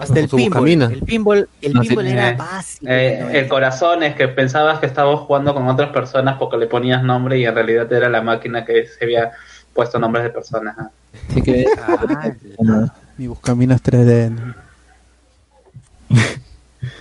Hasta 0.00 0.18
el 0.18 0.28
pinball. 0.28 0.68
El 0.70 1.02
pinball, 1.02 1.48
el 1.60 1.72
No, 1.74 1.84
sí, 1.84 1.94
era 2.00 2.30
eh, 2.30 2.36
básico. 2.36 2.86
Eh, 2.88 3.18
¿no? 3.22 3.30
el 3.30 3.48
corazón 3.48 4.02
es 4.02 4.14
que 4.16 4.28
pensabas 4.28 4.78
que 4.80 4.86
estabas 4.86 5.20
jugando 5.20 5.52
con 5.54 5.68
otras 5.68 5.90
personas 5.90 6.36
porque 6.38 6.56
le 6.56 6.66
ponías 6.66 7.02
nombre 7.02 7.38
y 7.38 7.44
en 7.44 7.54
realidad 7.54 7.92
era 7.92 8.08
la 8.08 8.22
máquina 8.22 8.64
que 8.64 8.86
se 8.86 9.04
había 9.04 9.30
puesto 9.74 9.98
nombres 9.98 10.24
de 10.24 10.30
personas. 10.30 10.74
¿ah? 10.78 10.90
Así 11.30 11.42
que, 11.42 11.64
Ah, 11.78 12.30
mi 13.16 13.26
buscaminas 13.26 13.82
3D. 13.82 14.30
¿no? 14.30 14.54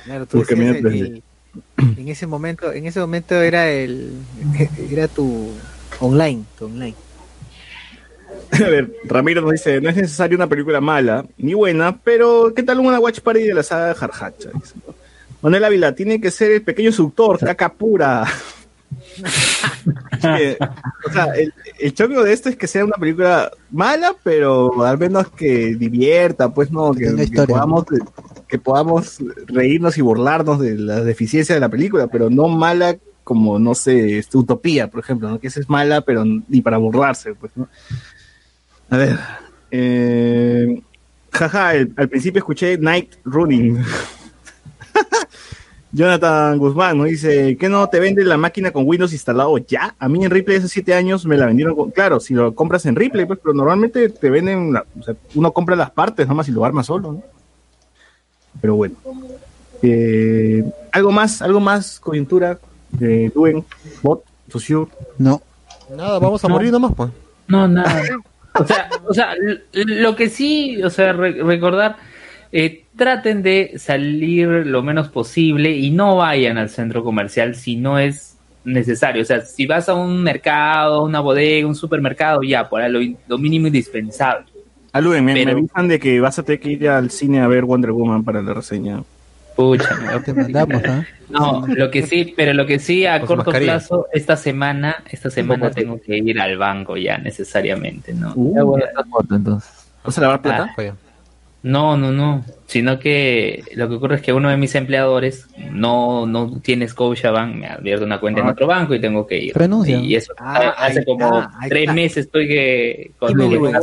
claro, 0.05 0.25
tú 0.25 0.37
Porque 0.37 0.55
decías 0.55 0.75
mira, 0.81 0.89
el- 0.89 1.01
el- 1.05 1.23
en 1.97 2.07
ese 2.07 2.25
momento, 2.27 2.71
en 2.73 2.85
ese 2.87 2.99
momento 2.99 3.35
era 3.35 3.69
el 3.69 4.11
era 4.89 5.07
tu 5.07 5.51
online, 5.99 6.43
tu 6.57 6.65
online. 6.65 6.95
A 8.51 8.57
ver, 8.69 8.91
Ramiro 9.05 9.41
nos 9.41 9.51
dice, 9.51 9.81
no 9.81 9.89
es 9.89 9.95
necesaria 9.95 10.35
una 10.37 10.47
película 10.47 10.79
mala 10.81 11.25
ni 11.37 11.53
buena, 11.53 11.97
pero 12.03 12.53
¿qué 12.55 12.61
tal 12.63 12.79
una 12.79 12.99
watch 12.99 13.19
party 13.21 13.43
de 13.43 13.53
la 13.53 13.63
saga 13.63 13.87
de 13.89 13.95
Jarjacha? 13.95 14.49
Manuel 15.41 15.63
Ávila, 15.63 15.93
tiene 15.95 16.21
que 16.21 16.31
ser 16.31 16.51
el 16.51 16.61
pequeño 16.61 16.91
seductor, 16.91 17.39
caca 17.43 17.71
pura. 17.73 18.25
O 21.07 21.11
sea, 21.11 21.25
el, 21.35 21.53
el 21.79 21.93
chongo 21.93 22.23
de 22.23 22.33
esto 22.33 22.49
es 22.49 22.55
que 22.55 22.67
sea 22.67 22.85
una 22.85 22.95
película 22.97 23.51
mala, 23.71 24.15
pero 24.23 24.83
al 24.83 24.97
menos 24.97 25.27
que 25.29 25.75
divierta, 25.75 26.53
pues 26.53 26.71
no, 26.71 26.93
que, 26.93 27.05
podamos, 27.45 27.85
que 28.47 28.59
podamos 28.59 29.17
reírnos 29.47 29.97
y 29.97 30.01
burlarnos 30.01 30.59
de 30.59 30.77
las 30.77 31.05
deficiencias 31.05 31.55
de 31.55 31.59
la 31.61 31.69
película, 31.69 32.07
pero 32.07 32.29
no 32.29 32.47
mala 32.47 32.95
como, 33.23 33.57
no 33.59 33.73
sé, 33.75 34.17
este, 34.17 34.37
Utopía, 34.37 34.89
por 34.89 34.99
ejemplo, 34.99 35.29
¿no? 35.29 35.39
que 35.39 35.47
esa 35.47 35.59
es 35.59 35.69
mala, 35.69 36.01
pero 36.01 36.23
ni 36.25 36.61
para 36.61 36.77
burlarse, 36.77 37.33
pues, 37.35 37.51
¿no? 37.55 37.67
A 38.89 38.97
ver. 38.97 39.17
Eh, 39.71 40.81
jaja, 41.31 41.73
el- 41.75 41.93
al 41.95 42.09
principio 42.09 42.39
escuché 42.39 42.77
Night 42.77 43.15
Running. 43.23 43.81
Jonathan 45.95 46.57
Guzmán 46.57 46.97
nos 46.97 47.07
dice, 47.07 47.55
¿qué 47.55 47.69
no 47.69 47.87
te 47.87 47.99
vende 47.99 48.25
la 48.25 48.35
máquina 48.35 48.71
con 48.71 48.87
Windows 48.87 49.13
instalado 49.13 49.55
ya? 49.59 49.95
A 49.99 50.09
mí 50.09 50.25
en 50.25 50.31
Ripley 50.31 50.57
hace 50.57 50.67
siete 50.67 50.95
años 50.95 51.23
me 51.27 51.37
la 51.37 51.45
vendieron 51.45 51.75
con... 51.75 51.91
Claro, 51.91 52.19
si 52.19 52.33
lo 52.33 52.55
compras 52.55 52.85
en 52.87 52.95
Ripley, 52.95 53.25
pues, 53.25 53.37
pero 53.41 53.53
normalmente 53.53 54.09
te 54.09 54.29
venden... 54.31 54.73
la- 54.73 54.85
o 54.99 55.03
sea, 55.03 55.13
uno 55.35 55.51
compra 55.51 55.75
las 55.75 55.91
partes 55.91 56.27
nomás 56.27 56.47
y 56.49 56.51
lo 56.51 56.65
arma 56.65 56.83
solo, 56.83 57.11
¿no? 57.13 57.23
Pero 58.59 58.75
bueno. 58.75 58.95
Eh, 59.83 60.63
¿Algo 60.91 61.11
más? 61.11 61.41
¿Algo 61.43 61.59
más? 61.59 61.99
Coyuntura 61.99 62.57
de 62.91 63.29
Duen, 63.33 63.63
Bot, 64.01 64.23
Sociur. 64.49 64.87
No. 65.19 65.41
Nada, 65.95 66.17
vamos 66.19 66.43
a 66.43 66.47
No. 66.47 66.55
morir 66.55 66.71
nomás, 66.71 66.93
pues. 66.95 67.11
No, 67.47 67.67
nada. 67.67 68.01
O 68.55 68.65
sea, 68.65 68.89
o 69.07 69.13
sea, 69.13 69.33
lo 69.73 70.15
que 70.15 70.29
sí, 70.29 70.81
o 70.83 70.89
sea, 70.89 71.11
re- 71.13 71.43
recordar, 71.43 71.97
eh, 72.51 72.82
traten 72.95 73.41
de 73.41 73.73
salir 73.77 74.47
lo 74.47 74.83
menos 74.83 75.09
posible 75.09 75.71
y 75.71 75.89
no 75.91 76.17
vayan 76.17 76.57
al 76.57 76.69
centro 76.69 77.03
comercial 77.03 77.55
si 77.55 77.75
no 77.75 77.99
es 77.99 78.37
necesario. 78.63 79.21
O 79.21 79.25
sea, 79.25 79.41
si 79.41 79.65
vas 79.65 79.89
a 79.89 79.95
un 79.95 80.23
mercado, 80.23 81.03
una 81.03 81.19
bodega, 81.19 81.67
un 81.67 81.75
supermercado, 81.75 82.41
ya, 82.43 82.69
por 82.69 82.87
lo, 82.89 82.99
lo 83.27 83.37
mínimo 83.37 83.67
indispensable. 83.67 84.45
Aluden, 84.93 85.25
me, 85.25 85.41
avisan 85.41 85.87
de 85.87 85.99
que 85.99 86.19
vas 86.19 86.37
a 86.37 86.43
tener 86.43 86.59
que 86.59 86.71
ir 86.71 86.87
al 86.87 87.09
cine 87.09 87.41
a 87.41 87.47
ver 87.47 87.65
Wonder 87.65 87.91
Woman 87.91 88.23
para 88.23 88.43
la 88.43 88.53
reseña. 88.53 89.01
Pucha, 89.55 89.95
me- 89.95 90.19
Te 90.19 90.33
mandamos. 90.33 90.83
No, 91.29 91.65
lo 91.67 91.89
que 91.89 92.05
sí, 92.05 92.33
pero 92.35 92.53
lo 92.53 92.65
que 92.67 92.77
sí 92.77 93.05
a 93.07 93.19
corto 93.19 93.37
mascarilla. 93.37 93.73
plazo, 93.73 94.07
esta 94.13 94.35
semana, 94.35 95.03
esta 95.09 95.31
semana 95.31 95.71
tengo 95.71 95.99
que 95.99 96.17
ir 96.17 96.39
al 96.39 96.57
banco 96.57 96.95
ya 96.95 97.17
necesariamente, 97.17 98.13
¿no? 98.13 98.33
Uh, 98.35 98.77
ya 98.79 98.85
está 98.85 99.03
corto, 99.09 99.35
entonces. 99.35 99.71
¿Vas 100.03 100.17
a 100.17 100.21
lavar 100.21 100.41
plata? 100.41 100.67
Ah, 100.69 100.73
Fue. 100.75 100.93
No, 101.63 101.95
no, 101.97 102.11
no. 102.11 102.43
Sino 102.67 102.99
que 102.99 103.63
lo 103.75 103.87
que 103.87 103.95
ocurre 103.95 104.15
es 104.17 104.21
que 104.21 104.33
uno 104.33 104.49
de 104.49 104.57
mis 104.57 104.75
empleadores 104.75 105.47
no, 105.71 106.25
no 106.27 106.59
tiene 106.59 106.87
Scotiabank, 106.89 107.55
me 107.55 107.67
ha 107.67 107.75
abierto 107.75 108.03
una 108.05 108.19
cuenta 108.19 108.41
en 108.41 108.47
Ah. 108.47 108.51
otro 108.51 108.67
banco 108.67 108.93
y 108.93 108.99
tengo 108.99 109.25
que 109.25 109.37
ir. 109.37 109.55
Renuncia. 109.55 109.97
Y 109.97 110.15
eso 110.15 110.33
Ah, 110.37 110.73
hace 110.77 111.05
como 111.05 111.49
tres 111.69 111.83
está. 111.83 111.93
meses 111.93 112.25
estoy 112.25 112.47
que 112.49 113.11
con 113.17 113.31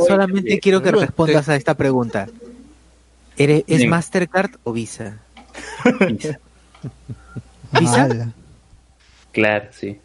solamente 0.07 0.59
quiero 0.59 0.81
que 0.83 0.91
respondas 0.91 1.49
a 1.49 1.55
esta 1.55 1.73
pregunta. 1.73 2.27
¿Eres, 3.37 3.63
¿Es 3.65 3.79
Dime. 3.79 3.89
Mastercard 3.91 4.51
o 4.63 4.73
Visa? 4.73 5.17
¿Visa? 7.79 8.03
Ala. 8.03 8.31
Claro, 9.31 9.65
sí. 9.71 9.97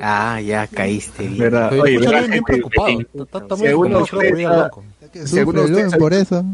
Ah, 0.00 0.40
ya 0.40 0.66
caíste. 0.66 1.24
bien. 1.24 1.38
¿Verdad? 1.38 1.72
Oye, 1.72 1.80
Oye, 1.82 1.98
¿verdad, 1.98 2.10
bien, 2.12 2.30
bien 2.30 2.32
gente? 2.32 2.52
preocupado. 2.52 2.88
muy 3.58 3.66
alguno 3.68 3.98
preocupado, 4.06 4.08
Luen, 5.68 5.86
ustedes- 5.86 6.00
por 6.00 6.12
eso. 6.14 6.44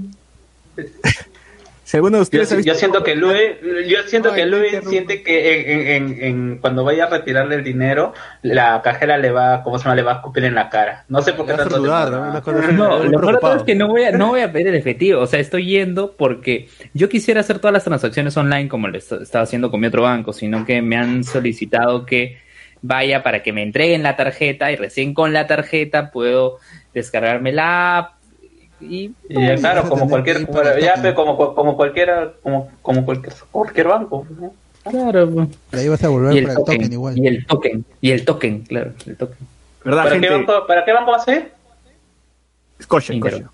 Si 1.84 1.96
alguno 1.96 2.18
de 2.18 2.24
Yo, 2.24 2.42
ustedes 2.42 2.50
yo 2.50 2.56
visto- 2.56 2.74
siento 2.74 3.02
que 3.02 3.14
Luis, 3.14 3.40
yo 3.86 4.02
siento 4.04 4.28
Ay, 4.28 4.34
que 4.34 4.44
no 4.50 4.58
Luis 4.58 4.78
siente 4.90 5.22
que 5.22 5.54
en, 5.54 5.80
en- 5.80 5.88
en- 6.12 6.22
en- 6.22 6.58
cuando 6.58 6.84
vaya 6.84 7.04
a 7.04 7.08
retirarle 7.08 7.54
el 7.54 7.64
dinero, 7.64 8.12
la 8.42 8.82
cajera 8.82 9.16
le 9.16 9.30
va, 9.30 9.62
¿cómo 9.62 9.78
se 9.78 9.84
llama? 9.84 9.96
Le 9.96 10.02
va 10.02 10.12
a 10.12 10.14
escupir 10.16 10.44
en 10.44 10.54
la 10.54 10.68
cara. 10.68 11.06
No 11.08 11.22
sé 11.22 11.32
por 11.32 11.46
qué 11.46 11.54
tanto 11.54 11.76
saludar, 11.76 12.42
cosa 12.42 12.58
así, 12.58 12.74
No, 12.74 13.02
lo 13.04 13.18
peor 13.40 13.56
es 13.56 13.62
que 13.62 13.74
no 13.74 13.88
voy, 13.88 14.04
a, 14.04 14.10
no 14.12 14.28
voy 14.28 14.42
a 14.42 14.52
pedir 14.52 14.68
el 14.68 14.74
efectivo. 14.74 15.22
O 15.22 15.26
sea, 15.26 15.40
estoy 15.40 15.64
yendo 15.64 16.14
porque 16.14 16.68
yo 16.92 17.08
quisiera 17.08 17.40
hacer 17.40 17.58
todas 17.58 17.72
las 17.72 17.84
transacciones 17.84 18.36
online 18.36 18.68
como 18.68 18.88
lo 18.88 18.98
est- 18.98 19.12
estaba 19.12 19.44
haciendo 19.44 19.70
con 19.70 19.80
mi 19.80 19.86
otro 19.86 20.02
banco, 20.02 20.34
sino 20.34 20.66
que 20.66 20.82
me 20.82 20.98
han 20.98 21.24
solicitado 21.24 22.04
que 22.04 22.36
vaya 22.82 23.22
para 23.22 23.42
que 23.42 23.54
me 23.54 23.62
entreguen 23.62 24.02
la 24.02 24.14
tarjeta 24.14 24.70
y 24.70 24.76
recién 24.76 25.14
con 25.14 25.32
la 25.32 25.46
tarjeta 25.46 26.10
puedo 26.10 26.58
descargarme 26.92 27.50
la 27.52 27.96
app 27.96 28.12
y 28.80 29.14
Y 29.28 29.46
ya, 29.46 29.56
claro, 29.56 29.88
como 29.88 30.08
cualquier, 30.08 30.40
ya, 30.80 30.94
token. 30.94 31.02
pe, 31.02 31.14
como, 31.14 31.54
como 31.54 31.76
cualquiera, 31.76 32.32
como, 32.42 32.70
como 32.82 33.04
cualquier, 33.04 33.34
cualquier 33.50 33.88
banco. 33.88 34.26
¿no? 34.30 34.52
claro, 34.90 35.30
pues. 35.30 35.48
Ahí 35.72 35.88
vas 35.88 36.02
a 36.04 36.08
volver 36.08 36.34
y 36.34 36.38
el 36.38 36.44
para 36.44 36.52
el 36.52 36.58
token, 36.58 36.76
token, 36.78 36.92
igual. 36.92 37.18
y 37.18 37.26
el 37.26 37.46
token, 37.46 37.84
y 38.00 38.10
el 38.10 38.24
token, 38.24 38.60
claro, 38.62 38.92
el 39.06 39.16
token. 39.16 39.36
¿Verdad, 39.84 40.02
¿Para, 40.04 40.10
gente? 40.12 40.28
qué 40.28 40.34
banco, 40.34 40.66
¿Para 40.66 40.84
qué 40.84 40.92
banco 40.92 41.10
va 41.12 41.16
a 41.18 41.24
ser? 41.24 41.52
Scotia, 42.82 43.16
Scotia. 43.16 43.50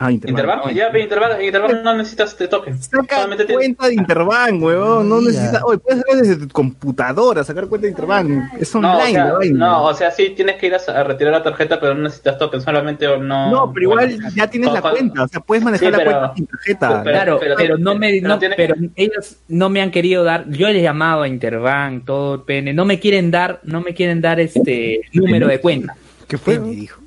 Ah, 0.00 0.12
Interbank. 0.12 0.38
Interbank. 0.38 0.74
Ya, 0.76 0.96
Interbank, 0.96 1.42
Interbank 1.42 1.82
no 1.82 1.96
necesitas 1.96 2.30
este 2.30 2.46
token. 2.46 2.80
Saca 2.80 3.16
Solamente 3.16 3.52
cuenta 3.52 3.88
de 3.88 3.94
Interbank, 3.94 4.62
huevón. 4.62 5.08
No 5.08 5.16
Mira. 5.20 5.32
necesitas. 5.32 5.62
Oye, 5.64 5.78
puedes 5.78 6.00
hacerlo 6.04 6.20
desde 6.22 6.36
tu 6.46 6.52
computadora, 6.52 7.42
sacar 7.42 7.66
cuenta 7.66 7.86
de 7.86 7.90
Interbank. 7.90 8.30
Es 8.60 8.72
No, 8.76 8.80
o 8.92 8.92
online, 8.96 9.12
sea, 9.12 9.32
no, 9.54 9.84
o 9.86 9.94
sea, 9.94 10.10
sí 10.12 10.30
tienes 10.36 10.54
que 10.56 10.68
ir 10.68 10.74
a, 10.76 10.78
a 10.92 11.02
retirar 11.02 11.32
la 11.32 11.42
tarjeta, 11.42 11.80
pero 11.80 11.94
no 11.96 12.02
necesitas 12.02 12.38
token, 12.38 12.60
solamente 12.60 13.08
o 13.08 13.16
no. 13.20 13.50
No, 13.50 13.72
pero 13.72 13.82
igual 13.90 14.06
bueno. 14.08 14.28
ya 14.36 14.46
tienes 14.48 14.72
la 14.72 14.80
cuenta. 14.82 15.24
O 15.24 15.28
sea, 15.28 15.40
puedes 15.40 15.64
manejar 15.64 15.88
Sí, 15.92 15.98
la 15.98 16.04
cuenta 16.04 16.32
sin 16.36 16.46
tarjeta. 16.46 16.88
pero- 17.02 17.16
claro, 17.16 17.38
pero- 17.40 17.54
pero, 17.56 17.78
no 17.78 17.94
me, 17.96 18.20
pero 18.22 18.28
no, 18.28 18.38
pero 18.56 18.74
ellos 18.94 19.36
no 19.48 19.68
me 19.68 19.82
han 19.82 19.90
querido 19.90 20.22
dar, 20.22 20.48
yo 20.48 20.68
les 20.68 20.76
he 20.76 20.82
llamado 20.82 21.22
a 21.22 21.28
Interbank, 21.28 22.04
todo 22.04 22.36
el 22.36 22.40
PN, 22.42 22.72
no 22.72 22.84
me 22.84 23.00
quieren 23.00 23.32
dar, 23.32 23.58
no 23.64 23.80
me 23.80 23.94
quieren 23.94 24.20
dar 24.20 24.38
este 24.38 25.00
número 25.12 25.48
de 25.48 25.60
cuenta. 25.60 25.96
¿Qué 26.28 26.38
fue? 26.38 26.60
Me 26.60 26.68
dijo. 26.70 27.00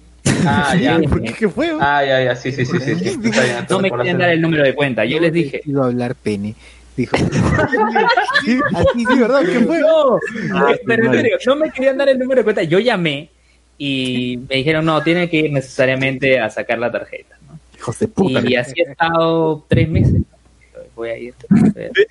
Ah, 0.45 0.75
ya. 0.75 0.99
¿Por 0.99 1.21
qué? 1.21 1.33
¿Qué 1.33 1.49
fue? 1.49 1.71
Ah, 1.79 2.03
ya, 2.05 2.23
ya, 2.23 2.35
sí, 2.35 2.51
sí, 2.51 2.65
sí, 2.65 2.79
sí. 2.79 2.95
sí. 2.95 3.19
No 3.69 3.79
me 3.79 3.91
quieren 3.91 4.17
dar 4.17 4.29
el 4.29 4.41
número 4.41 4.63
de 4.63 4.73
cuenta. 4.75 5.05
Yo 5.05 5.19
les 5.19 5.31
dije, 5.33 5.61
Iba 5.65 5.83
a 5.83 5.87
hablar 5.87 6.15
pene. 6.15 6.55
Dijo. 6.95 7.15
Sí, 8.43 8.59
Así 8.73 9.05
sí, 9.05 9.19
¿verdad? 9.19 9.41
¿Qué 9.41 9.59
fue? 9.59 9.79
no, 9.79 10.17
Ah, 10.55 10.73
pero 10.85 11.05
en 11.05 11.11
serio, 11.13 11.37
no 11.45 11.55
me 11.55 11.69
querían 11.69 11.97
dar 11.97 12.09
el 12.09 12.17
número 12.17 12.39
de 12.39 12.43
cuenta. 12.43 12.63
Yo 12.63 12.79
llamé 12.79 13.29
y 13.77 14.39
me 14.49 14.55
dijeron, 14.57 14.85
no, 14.85 15.01
tiene 15.03 15.29
que 15.29 15.37
ir 15.37 15.51
necesariamente 15.51 16.39
a 16.39 16.49
sacar 16.49 16.79
la 16.79 16.91
tarjeta. 16.91 17.35
¿no? 17.47 17.59
De 17.99 18.07
puta. 18.07 18.41
Y 18.47 18.55
así 18.55 18.73
he 18.77 18.89
estado 18.91 19.63
tres 19.67 19.89
meses. 19.89 20.21
Voy 20.95 21.09
a 21.09 21.17
ir. 21.17 21.33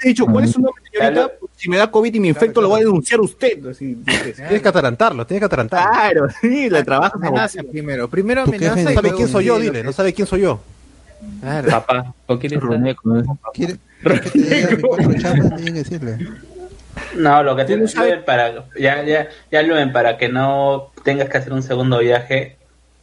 Dicho, 0.05 0.26
¿cuál 0.26 0.45
es 0.45 0.53
su 0.53 0.61
nombre, 0.61 0.83
señorita? 0.93 1.31
Si 1.61 1.69
me 1.69 1.77
da 1.77 1.91
COVID 1.91 2.15
y 2.15 2.21
me 2.21 2.29
infecto, 2.29 2.63
lo 2.63 2.71
voy 2.71 2.81
a 2.81 2.85
denunciar 2.85 3.21
a 3.21 3.23
usted. 3.23 3.67
Así. 3.67 3.95
Tienes 4.35 4.63
que 4.63 4.69
atarantarlo, 4.69 5.27
tienes 5.27 5.43
que 5.43 5.45
atarantarlo. 5.45 5.93
Claro, 5.93 6.29
sí, 6.41 6.71
le 6.71 6.83
trabajas 6.83 7.17
Amenaza 7.17 7.63
primero. 7.63 8.09
Primero 8.09 8.45
amenaza. 8.45 8.83
No 8.83 8.91
sabe 8.95 9.13
quién 9.13 9.29
soy 9.29 9.45
yo, 9.45 9.59
dile 9.59 9.85
no 9.85 9.93
sabe 9.93 10.15
quién 10.15 10.27
soy 10.27 10.41
yo. 10.41 10.59
Claro. 11.43 11.69
Papá, 11.69 12.15
¿con 12.25 12.39
quién 12.39 12.59
decirle. 15.75 16.19
No, 17.15 17.43
lo 17.43 17.55
que 17.55 17.65
tienes 17.67 17.95
que 17.95 18.17
para 18.25 18.65
ya 18.79 19.05
ya 19.05 19.29
ya 19.53 19.63
Luen, 19.63 19.93
para 19.93 20.17
que 20.17 20.31
no 20.31 20.93
tengas 21.05 21.29
que 21.29 21.37
hacer 21.37 21.53
un 21.53 21.63
segundo 21.63 21.99
viaje 21.99 22.57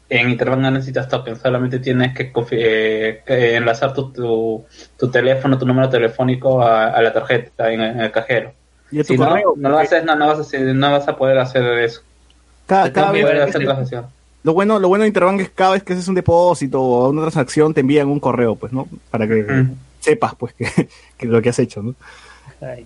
en 0.10 0.30
Interbank 0.30 0.62
no 0.62 0.72
necesitas 0.72 1.08
token, 1.10 1.36
solamente 1.38 1.80
tienes 1.80 2.16
que, 2.16 2.32
eh, 2.51 3.22
que 3.26 3.55
enlazar 3.55 3.93
tu, 3.93 4.12
tu, 4.12 4.66
tu 4.97 5.12
teléfono, 5.12 5.58
tu 5.58 5.66
número 5.66 5.89
telefónico 5.89 6.62
a, 6.62 6.88
a 6.89 7.01
la 7.01 7.12
tarjeta 7.14 7.72
en, 7.72 7.82
en 7.82 7.99
el 8.01 8.12
cajero. 8.12 8.53
Y 8.89 9.03
Si 9.03 9.18
no, 9.18 9.36
no 9.58 9.70
lo 9.70 9.80
haces, 9.80 10.03
no, 10.05 10.16
no 10.16 10.28
vas 10.28 10.53
a 10.53 10.58
no 10.60 10.91
vas 10.91 11.08
a 11.08 11.18
poder 11.18 11.38
hacer 11.39 11.64
eso. 11.80 12.01
Cada, 12.66 12.91
cada 12.91 13.12
vez 13.12 13.26
que 13.26 13.41
hacer 13.41 13.64
transacción. 13.64 14.08
lo 14.43 14.53
bueno, 14.53 14.80
lo 14.80 14.88
bueno 14.88 15.03
de 15.03 15.10
Interbank 15.10 15.41
es 15.41 15.49
que 15.49 15.55
cada 15.55 15.72
vez 15.72 15.84
que 15.84 15.93
haces 15.93 16.08
un 16.08 16.16
depósito 16.16 16.82
o 16.82 17.10
una 17.10 17.22
transacción 17.22 17.74
te 17.74 17.82
envían 17.82 18.08
un 18.08 18.20
correo, 18.20 18.55
pues, 18.55 18.72
¿no? 18.72 18.88
Para 19.12 19.28
que 19.28 19.43
Mm. 19.43 19.72
sepas, 19.99 20.36
pues, 20.36 20.53
que, 20.53 20.66
que 21.18 21.26
lo 21.28 21.41
que 21.41 21.49
has 21.49 21.60
hecho, 21.60 21.82
¿no? 21.84 21.95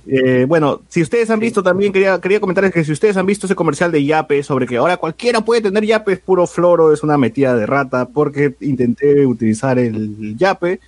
Eh, 0.06 0.46
bueno, 0.48 0.82
si 0.90 1.02
ustedes 1.02 1.30
han 1.30 1.40
visto 1.40 1.64
también, 1.64 1.94
quería, 1.94 2.20
quería 2.20 2.40
comentarles 2.40 2.74
que 2.74 2.84
si 2.84 2.92
ustedes 2.92 3.16
han 3.18 3.26
visto 3.26 3.46
ese 3.46 3.56
comercial 3.56 3.92
de 3.92 4.04
Yape 4.04 4.44
sobre 4.44 4.68
que 4.68 4.78
ahora 4.78 4.98
cualquiera 4.98 5.42
puede 5.42 5.62
tener 5.62 5.86
Yape, 5.86 6.14
es 6.14 6.20
puro 6.20 6.46
floro, 6.46 6.94
es 6.94 7.04
una 7.04 7.18
metida 7.18 7.56
de 7.56 7.66
rata, 7.66 8.08
porque 8.10 8.56
intenté 8.60 9.26
utilizar 9.26 9.80
el 9.80 10.36
Yape 10.38 10.80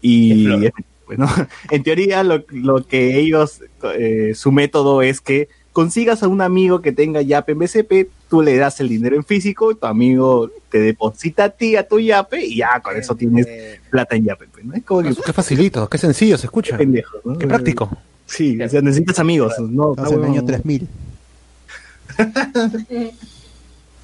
y, 0.00 0.46
floro. 0.46 0.70
pues, 1.06 1.18
¿no? 1.18 1.26
en 1.70 1.82
teoría 1.82 2.22
lo, 2.22 2.42
lo 2.50 2.86
que 2.86 3.18
ellos, 3.18 3.60
eh, 3.98 4.32
su 4.34 4.50
método 4.50 5.02
es 5.02 5.20
que 5.20 5.48
consigas 5.72 6.22
a 6.22 6.28
un 6.28 6.40
amigo 6.40 6.80
que 6.80 6.92
tenga 6.92 7.22
Yape 7.22 7.52
en 7.52 7.58
BCP, 7.58 8.08
tú 8.28 8.40
le 8.42 8.56
das 8.56 8.80
el 8.80 8.88
dinero 8.88 9.16
en 9.16 9.24
físico, 9.24 9.74
tu 9.74 9.86
amigo 9.86 10.50
te 10.70 10.78
deposita 10.78 11.44
a 11.44 11.48
ti 11.50 11.76
a 11.76 11.86
tu 11.86 11.98
Yape 11.98 12.44
y 12.44 12.56
ya 12.56 12.80
con 12.80 12.96
eso 12.96 13.14
tienes 13.14 13.46
plata 13.90 14.16
en 14.16 14.24
Yape. 14.24 14.46
pues, 14.52 14.64
¿no? 14.64 14.74
Es 14.74 14.84
como 14.84 15.02
que 15.02 15.14
Qué 15.14 15.32
facilito, 15.32 15.86
qué 15.88 15.98
sencillo 15.98 16.38
se 16.38 16.46
escucha. 16.46 16.78
pendejo, 16.78 17.18
¿no? 17.24 17.36
Qué 17.36 17.46
práctico. 17.46 17.90
Sí, 18.32 18.58
o 18.62 18.68
sea, 18.68 18.80
necesitas 18.80 19.18
amigos, 19.18 19.52
¿no? 19.60 19.94
En 19.94 20.14
el 20.14 20.24
año 20.24 20.44
3000. 20.44 20.88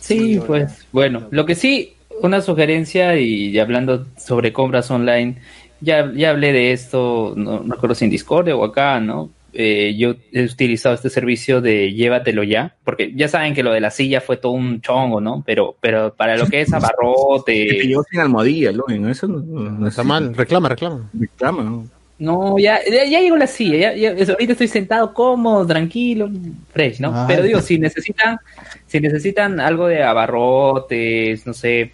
Sí, 0.00 0.40
pues 0.46 0.86
bueno, 0.90 1.26
lo 1.30 1.44
que 1.44 1.54
sí, 1.54 1.92
una 2.22 2.40
sugerencia 2.40 3.18
y 3.18 3.58
hablando 3.58 4.06
sobre 4.16 4.54
compras 4.54 4.90
online, 4.90 5.36
ya, 5.82 6.10
ya 6.14 6.30
hablé 6.30 6.52
de 6.54 6.72
esto, 6.72 7.34
no, 7.36 7.60
no 7.60 7.74
recuerdo 7.74 7.94
si 7.94 8.06
en 8.06 8.10
Discord 8.10 8.48
o 8.48 8.64
acá, 8.64 9.00
¿no? 9.00 9.28
Eh, 9.52 9.96
yo 9.98 10.14
he 10.32 10.44
utilizado 10.44 10.94
este 10.94 11.10
servicio 11.10 11.60
de 11.60 11.92
llévatelo 11.92 12.42
ya, 12.42 12.76
porque 12.84 13.12
ya 13.14 13.28
saben 13.28 13.52
que 13.52 13.62
lo 13.62 13.72
de 13.72 13.80
la 13.80 13.90
silla 13.90 14.22
fue 14.22 14.38
todo 14.38 14.52
un 14.52 14.80
chongo, 14.80 15.20
¿no? 15.20 15.42
Pero, 15.44 15.76
pero 15.78 16.14
para 16.14 16.38
lo 16.38 16.46
que 16.46 16.62
es 16.62 16.68
Que 16.70 16.70
te 16.70 16.76
abarrote, 16.76 17.64
llegó 17.86 18.02
sin 18.04 18.20
almohadilla, 18.20 18.72
¿no? 18.72 18.84
¿no? 18.88 19.10
Eso 19.10 19.28
no, 19.28 19.40
no, 19.40 19.70
No 19.70 19.88
está 19.88 20.04
mal, 20.04 20.34
reclama, 20.34 20.70
reclama. 20.70 21.10
Reclama, 21.12 21.62
¿no? 21.64 21.97
No, 22.18 22.58
ya, 22.58 22.80
ya, 22.84 23.04
ya 23.04 23.20
llegó 23.20 23.36
la 23.36 23.46
silla, 23.46 23.94
ya, 23.94 24.12
ya- 24.14 24.32
ahorita 24.32 24.52
estoy 24.52 24.68
sentado 24.68 25.14
cómodo, 25.14 25.66
tranquilo, 25.66 26.28
fresh, 26.72 27.00
¿no? 27.00 27.12
Ah, 27.14 27.24
Pero 27.28 27.42
digo, 27.42 27.58
ya. 27.60 27.64
si 27.64 27.78
necesitan, 27.78 28.38
si 28.86 29.00
necesitan 29.00 29.60
algo 29.60 29.86
de 29.86 30.02
abarrotes, 30.02 31.46
no 31.46 31.52
sé, 31.54 31.92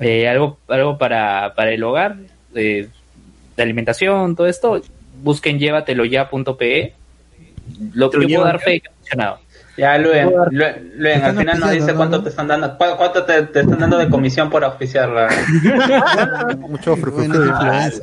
eh, 0.00 0.28
algo, 0.28 0.58
algo 0.68 0.96
para, 0.96 1.54
para 1.54 1.72
el 1.72 1.82
hogar, 1.82 2.16
eh, 2.54 2.88
de 3.56 3.62
alimentación, 3.62 4.34
todo 4.36 4.46
esto, 4.46 4.80
busquen 5.22 5.58
llévateloya.pe. 5.58 6.92
Lo 7.92 8.08
¿Te 8.08 8.16
que 8.16 8.22
lo 8.22 8.28
yo 8.28 8.38
puedo 8.38 8.46
dar 8.46 8.60
fe 8.60 8.80
que 8.80 8.88
ha 8.88 8.92
funcionado. 8.92 9.38
Ya, 9.78 9.96
Luen, 9.96 10.28
Luen, 10.96 11.22
al 11.22 11.36
final 11.36 11.60
no 11.60 11.66
auspiciando, 11.66 11.70
dice 11.70 11.92
¿no? 11.92 11.96
cuánto 11.96 12.22
te 12.22 12.28
están 12.30 12.48
dando, 12.48 12.76
cu- 12.76 12.96
cuánto 12.96 13.24
te, 13.24 13.42
te 13.44 13.60
están 13.60 13.78
dando 13.78 13.96
de 13.98 14.08
comisión 14.10 14.50
por 14.50 14.64
auspiciarla. 14.64 15.28
Mucho 16.58 16.96
Bueno, 16.96 17.34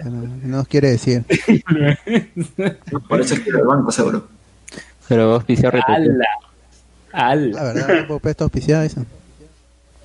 no, 0.06 0.12
no 0.12 0.58
nos 0.58 0.68
quiere 0.68 0.92
decir. 0.92 1.24
Por 3.10 3.22
eso 3.22 3.34
es 3.36 3.40
que 3.42 3.50
el 3.50 3.64
banco 3.66 3.92
seguro. 3.92 4.28
Pero 5.08 5.34
auspicio 5.34 5.70
repetido. 5.70 6.14
¡Hala! 6.14 6.26
¡Hala! 7.12 7.56
La 7.56 7.64
verdad, 7.74 8.08
Popé 8.08 8.30
está 8.32 8.44
auspiciado 8.46 8.84
eso. 8.84 9.06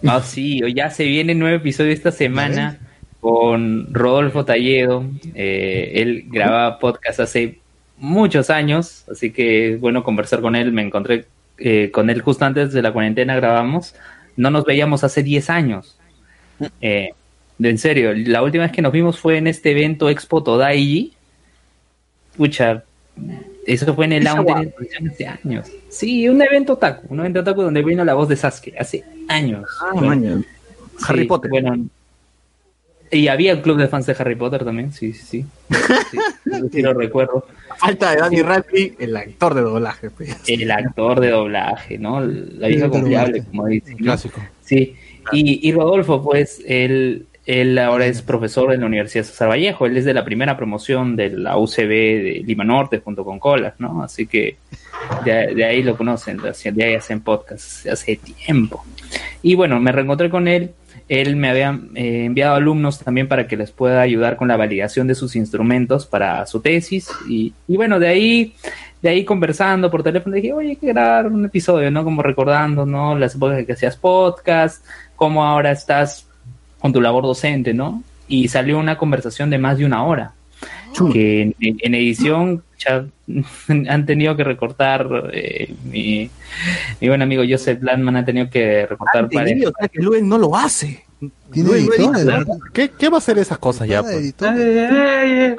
Ah, 0.06 0.20
sí, 0.24 0.60
ya 0.74 0.90
se 0.90 1.04
viene 1.04 1.34
nuevo 1.34 1.56
episodio 1.56 1.92
esta 1.92 2.10
semana 2.10 2.78
con 3.20 3.92
Rodolfo 3.92 4.44
Talledo. 4.44 5.04
Eh, 5.34 5.92
él 5.96 6.24
grababa 6.28 6.78
podcast 6.78 7.20
hace 7.20 7.58
muchos 7.98 8.48
años, 8.50 9.04
así 9.12 9.30
que 9.30 9.74
es 9.74 9.80
bueno 9.80 10.02
conversar 10.02 10.40
con 10.40 10.56
él. 10.56 10.72
Me 10.72 10.82
encontré 10.82 11.26
eh, 11.60 11.90
con 11.92 12.10
él 12.10 12.22
justo 12.22 12.44
antes 12.44 12.72
de 12.72 12.82
la 12.82 12.92
cuarentena, 12.92 13.36
grabamos. 13.36 13.94
No 14.36 14.50
nos 14.50 14.64
veíamos 14.64 15.04
hace 15.04 15.22
10 15.22 15.50
años. 15.50 15.98
Eh, 16.80 17.10
en 17.58 17.78
serio, 17.78 18.12
la 18.14 18.42
última 18.42 18.64
vez 18.64 18.72
que 18.72 18.82
nos 18.82 18.92
vimos 18.92 19.18
fue 19.18 19.36
en 19.36 19.46
este 19.46 19.70
evento 19.72 20.08
Expo 20.08 20.42
Todaiji. 20.42 21.12
Pucha, 22.36 22.84
eso 23.66 23.94
fue 23.94 24.06
en 24.06 24.12
el 24.14 24.24
guapa. 24.24 24.62
hace 25.12 25.26
años. 25.26 25.70
Sí, 25.90 26.28
un 26.28 26.40
evento 26.40 26.72
otaku, 26.74 27.06
un 27.12 27.20
evento 27.20 27.40
otaku 27.40 27.62
donde 27.62 27.82
vino 27.82 28.04
la 28.04 28.14
voz 28.14 28.28
de 28.28 28.36
Sasuke 28.36 28.74
hace 28.78 29.04
años. 29.28 29.68
Ah, 29.80 29.90
Bueno. 29.94 30.42
Harry 31.06 31.22
sí, 31.22 31.26
Potter. 31.26 31.50
Bueno, 31.50 31.86
y 33.10 33.28
había 33.28 33.54
un 33.54 33.60
club 33.60 33.76
de 33.78 33.88
fans 33.88 34.06
de 34.06 34.16
Harry 34.18 34.36
Potter 34.36 34.64
también, 34.64 34.92
sí, 34.92 35.12
sí, 35.12 35.24
sí. 35.24 35.46
Sí, 36.10 36.18
sí, 36.44 36.68
sí 36.72 36.82
lo 36.82 36.94
recuerdo. 36.94 37.46
Falta 37.80 38.10
de 38.10 38.16
Danny 38.18 38.42
Radcliffe, 38.42 39.02
el 39.04 39.16
actor 39.16 39.54
de 39.54 39.60
doblaje. 39.62 40.10
pues. 40.10 40.36
El 40.46 40.70
actor 40.70 41.20
de 41.20 41.30
doblaje, 41.30 41.98
¿no? 41.98 42.20
La 42.20 42.68
vieja 42.68 42.86
Sí, 42.86 42.90
confiable, 42.90 43.42
como 43.44 43.66
dicen. 43.66 43.92
¿no? 43.98 44.04
Clásico. 44.04 44.40
Sí. 44.62 44.94
Y, 45.32 45.68
y 45.68 45.72
Rodolfo, 45.72 46.22
pues, 46.22 46.62
él, 46.66 47.26
él 47.46 47.78
ahora 47.78 48.06
es 48.06 48.22
profesor 48.22 48.72
en 48.72 48.80
la 48.80 48.86
Universidad 48.86 49.24
César 49.24 49.48
Vallejo. 49.48 49.86
Él 49.86 49.96
es 49.96 50.04
de 50.04 50.14
la 50.14 50.24
primera 50.24 50.56
promoción 50.56 51.16
de 51.16 51.30
la 51.30 51.56
UCB 51.58 51.88
de 51.88 52.42
Lima 52.44 52.64
Norte 52.64 52.98
junto 52.98 53.24
con 53.24 53.38
Colas, 53.38 53.74
¿no? 53.78 54.02
Así 54.02 54.26
que 54.26 54.56
de, 55.24 55.54
de 55.54 55.64
ahí 55.64 55.82
lo 55.82 55.96
conocen, 55.96 56.36
de 56.38 56.72
de 56.72 56.84
ahí 56.84 56.94
hacen 56.94 57.20
podcast 57.20 57.86
hace 57.86 58.16
tiempo. 58.16 58.84
Y 59.42 59.54
bueno, 59.54 59.80
me 59.80 59.90
reencontré 59.92 60.28
con 60.30 60.46
él 60.48 60.70
él 61.10 61.34
me 61.34 61.50
había 61.50 61.76
eh, 61.96 62.26
enviado 62.26 62.54
alumnos 62.54 63.00
también 63.00 63.26
para 63.26 63.48
que 63.48 63.56
les 63.56 63.72
pueda 63.72 64.00
ayudar 64.00 64.36
con 64.36 64.46
la 64.46 64.56
validación 64.56 65.08
de 65.08 65.16
sus 65.16 65.34
instrumentos 65.34 66.06
para 66.06 66.46
su 66.46 66.60
tesis. 66.60 67.10
Y, 67.28 67.52
y 67.66 67.76
bueno, 67.76 67.98
de 67.98 68.06
ahí, 68.06 68.54
de 69.02 69.08
ahí 69.08 69.24
conversando 69.24 69.90
por 69.90 70.04
teléfono, 70.04 70.36
dije, 70.36 70.52
oye, 70.52 70.68
hay 70.68 70.76
que 70.76 70.86
grabar 70.86 71.26
un 71.26 71.44
episodio, 71.44 71.90
¿no? 71.90 72.04
Como 72.04 72.22
recordando, 72.22 72.86
¿no? 72.86 73.18
Las 73.18 73.34
épocas 73.34 73.58
en 73.58 73.66
que 73.66 73.72
hacías 73.72 73.96
podcast, 73.96 74.86
cómo 75.16 75.44
ahora 75.44 75.72
estás 75.72 76.28
con 76.78 76.92
tu 76.92 77.00
labor 77.00 77.24
docente, 77.24 77.74
¿no? 77.74 78.04
Y 78.28 78.46
salió 78.46 78.78
una 78.78 78.96
conversación 78.96 79.50
de 79.50 79.58
más 79.58 79.78
de 79.78 79.86
una 79.86 80.04
hora. 80.04 80.34
Que 81.12 81.42
en, 81.42 81.54
en 81.60 81.94
edición 81.94 82.62
ya 82.78 83.04
han 83.88 84.06
tenido 84.06 84.36
que 84.36 84.44
recortar, 84.44 85.08
eh, 85.32 85.74
mi, 85.84 86.30
mi 87.00 87.08
buen 87.08 87.22
amigo 87.22 87.42
Joseph 87.48 87.82
Landman 87.82 88.16
ha 88.16 88.24
tenido 88.24 88.48
que 88.50 88.86
recortar 88.86 89.24
Entendido, 89.24 89.70
o 89.70 89.74
sea, 89.78 89.88
que 89.88 90.00
Luen 90.00 90.28
no 90.28 90.38
lo 90.38 90.56
hace. 90.56 91.04
¿Tiene 91.52 91.68
Luen 91.68 91.86
no 91.86 91.92
editor? 92.18 92.34
edita. 92.38 92.52
¿Qué, 92.72 92.90
¿Qué 92.98 93.08
va 93.10 93.16
a 93.16 93.18
hacer 93.18 93.38
esas 93.38 93.58
cosas 93.58 93.86
ya? 93.86 94.02
pues? 94.02 94.34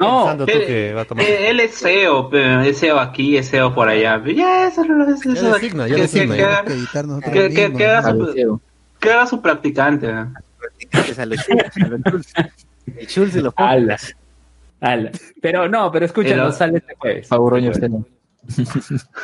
No, 0.00 0.24
Pensando 0.24 0.46
tú 0.46 0.52
él, 0.52 0.66
que 0.66 0.92
va 0.92 1.02
a 1.02 1.04
tomar- 1.04 1.24
eh, 1.24 1.50
él 1.50 1.60
es 1.60 1.74
SEO, 1.76 2.28
pero 2.30 2.62
es 2.62 2.78
SEO 2.78 2.98
aquí, 2.98 3.36
es 3.36 3.46
SEO 3.46 3.72
por 3.74 3.88
allá. 3.88 4.20
Ya, 4.34 4.66
eso 4.66 4.84
no 4.84 5.04
es 5.08 5.24
eso. 5.24 5.34
Ya 5.34 5.54
designa, 5.54 5.86
ya 5.86 5.94
que, 5.94 6.00
designa, 6.02 6.34
que- 6.34 6.40
ya. 6.40 6.60
que- 6.62 6.66
que 6.66 6.72
editar 6.74 7.06
nosotros 7.06 7.32
que- 7.32 7.48
que- 7.54 7.62
mismos, 7.68 7.78
que 7.78 7.86
haga 7.86 8.10
su, 8.12 8.60
que 8.98 9.12
haga 9.12 9.26
su 9.26 9.40
practicante. 9.40 10.12
Ala. 13.56 13.98
Ala. 14.82 15.12
Pero 15.40 15.68
no, 15.68 15.90
pero 15.92 16.06
no 16.36 16.52
sale 16.52 16.78
este 16.78 16.94
jueves. 16.98 17.28
Este 17.30 17.68
usted 17.70 17.88
jueves. 17.88 18.06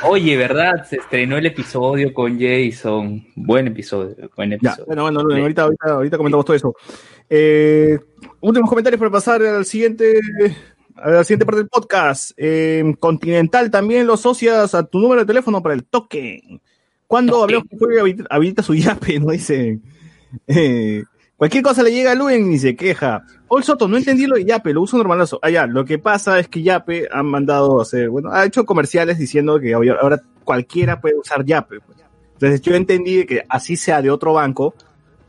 Oye, 0.04 0.36
¿verdad? 0.36 0.84
Se 0.88 0.96
estrenó 0.96 1.36
el 1.36 1.46
episodio 1.46 2.14
con 2.14 2.38
Jason. 2.38 3.26
Buen 3.34 3.66
episodio, 3.66 4.14
buen 4.36 4.50
Ya, 4.50 4.56
episodio. 4.56 4.86
bueno, 4.86 5.02
bueno, 5.02 5.22
Luen, 5.24 5.40
ahorita, 5.42 5.62
ahorita, 5.62 5.90
ahorita 5.90 6.16
comentamos 6.16 6.46
todo 6.46 6.56
eso. 6.56 6.74
Eh, 7.28 7.98
últimos 8.40 8.68
comentarios 8.70 8.98
para 9.00 9.10
pasar 9.10 9.42
al 9.42 9.64
siguiente, 9.64 10.20
a 10.94 11.10
la 11.10 11.24
siguiente 11.24 11.44
parte 11.44 11.58
del 11.62 11.68
podcast. 11.68 12.30
Eh, 12.36 12.94
Continental 13.00 13.70
también 13.70 14.06
lo 14.06 14.14
asocias 14.14 14.74
a 14.76 14.84
tu 14.86 15.00
número 15.00 15.22
de 15.22 15.26
teléfono 15.26 15.60
para 15.60 15.74
el 15.74 15.84
token. 15.84 16.60
Cuando 17.08 17.42
hablamos 17.42 17.66
que 17.68 17.76
juegue 17.76 18.00
habilita, 18.00 18.24
habilita 18.30 18.62
su 18.62 18.74
yape, 18.76 19.18
no 19.20 19.32
dice. 19.32 19.80
eh, 20.46 21.02
cualquier 21.36 21.64
cosa 21.64 21.82
le 21.82 21.90
llega 21.90 22.12
a 22.12 22.14
Luen 22.14 22.52
y 22.52 22.58
se 22.58 22.76
queja. 22.76 23.24
Paul 23.48 23.64
Soto, 23.64 23.88
no 23.88 23.96
entendí 23.96 24.26
lo 24.26 24.36
de 24.36 24.44
Yape, 24.44 24.72
lo 24.74 24.82
uso 24.82 24.96
normalazo. 24.98 25.38
Ah, 25.42 25.50
ya, 25.50 25.66
lo 25.66 25.84
que 25.84 25.98
pasa 25.98 26.38
es 26.38 26.48
que 26.48 26.62
Yape 26.62 27.08
han 27.10 27.26
mandado 27.26 27.80
hacer, 27.80 28.10
bueno, 28.10 28.30
ha 28.30 28.44
hecho 28.44 28.64
comerciales 28.66 29.18
diciendo 29.18 29.58
que 29.58 29.72
ahora 29.74 30.20
cualquiera 30.44 31.00
puede 31.00 31.16
usar 31.16 31.44
Yape. 31.44 31.80
pues. 31.80 31.98
Entonces 32.34 32.60
yo 32.60 32.74
entendí 32.74 33.24
que 33.24 33.42
así 33.48 33.76
sea 33.76 34.00
de 34.02 34.10
otro 34.10 34.34
banco, 34.34 34.74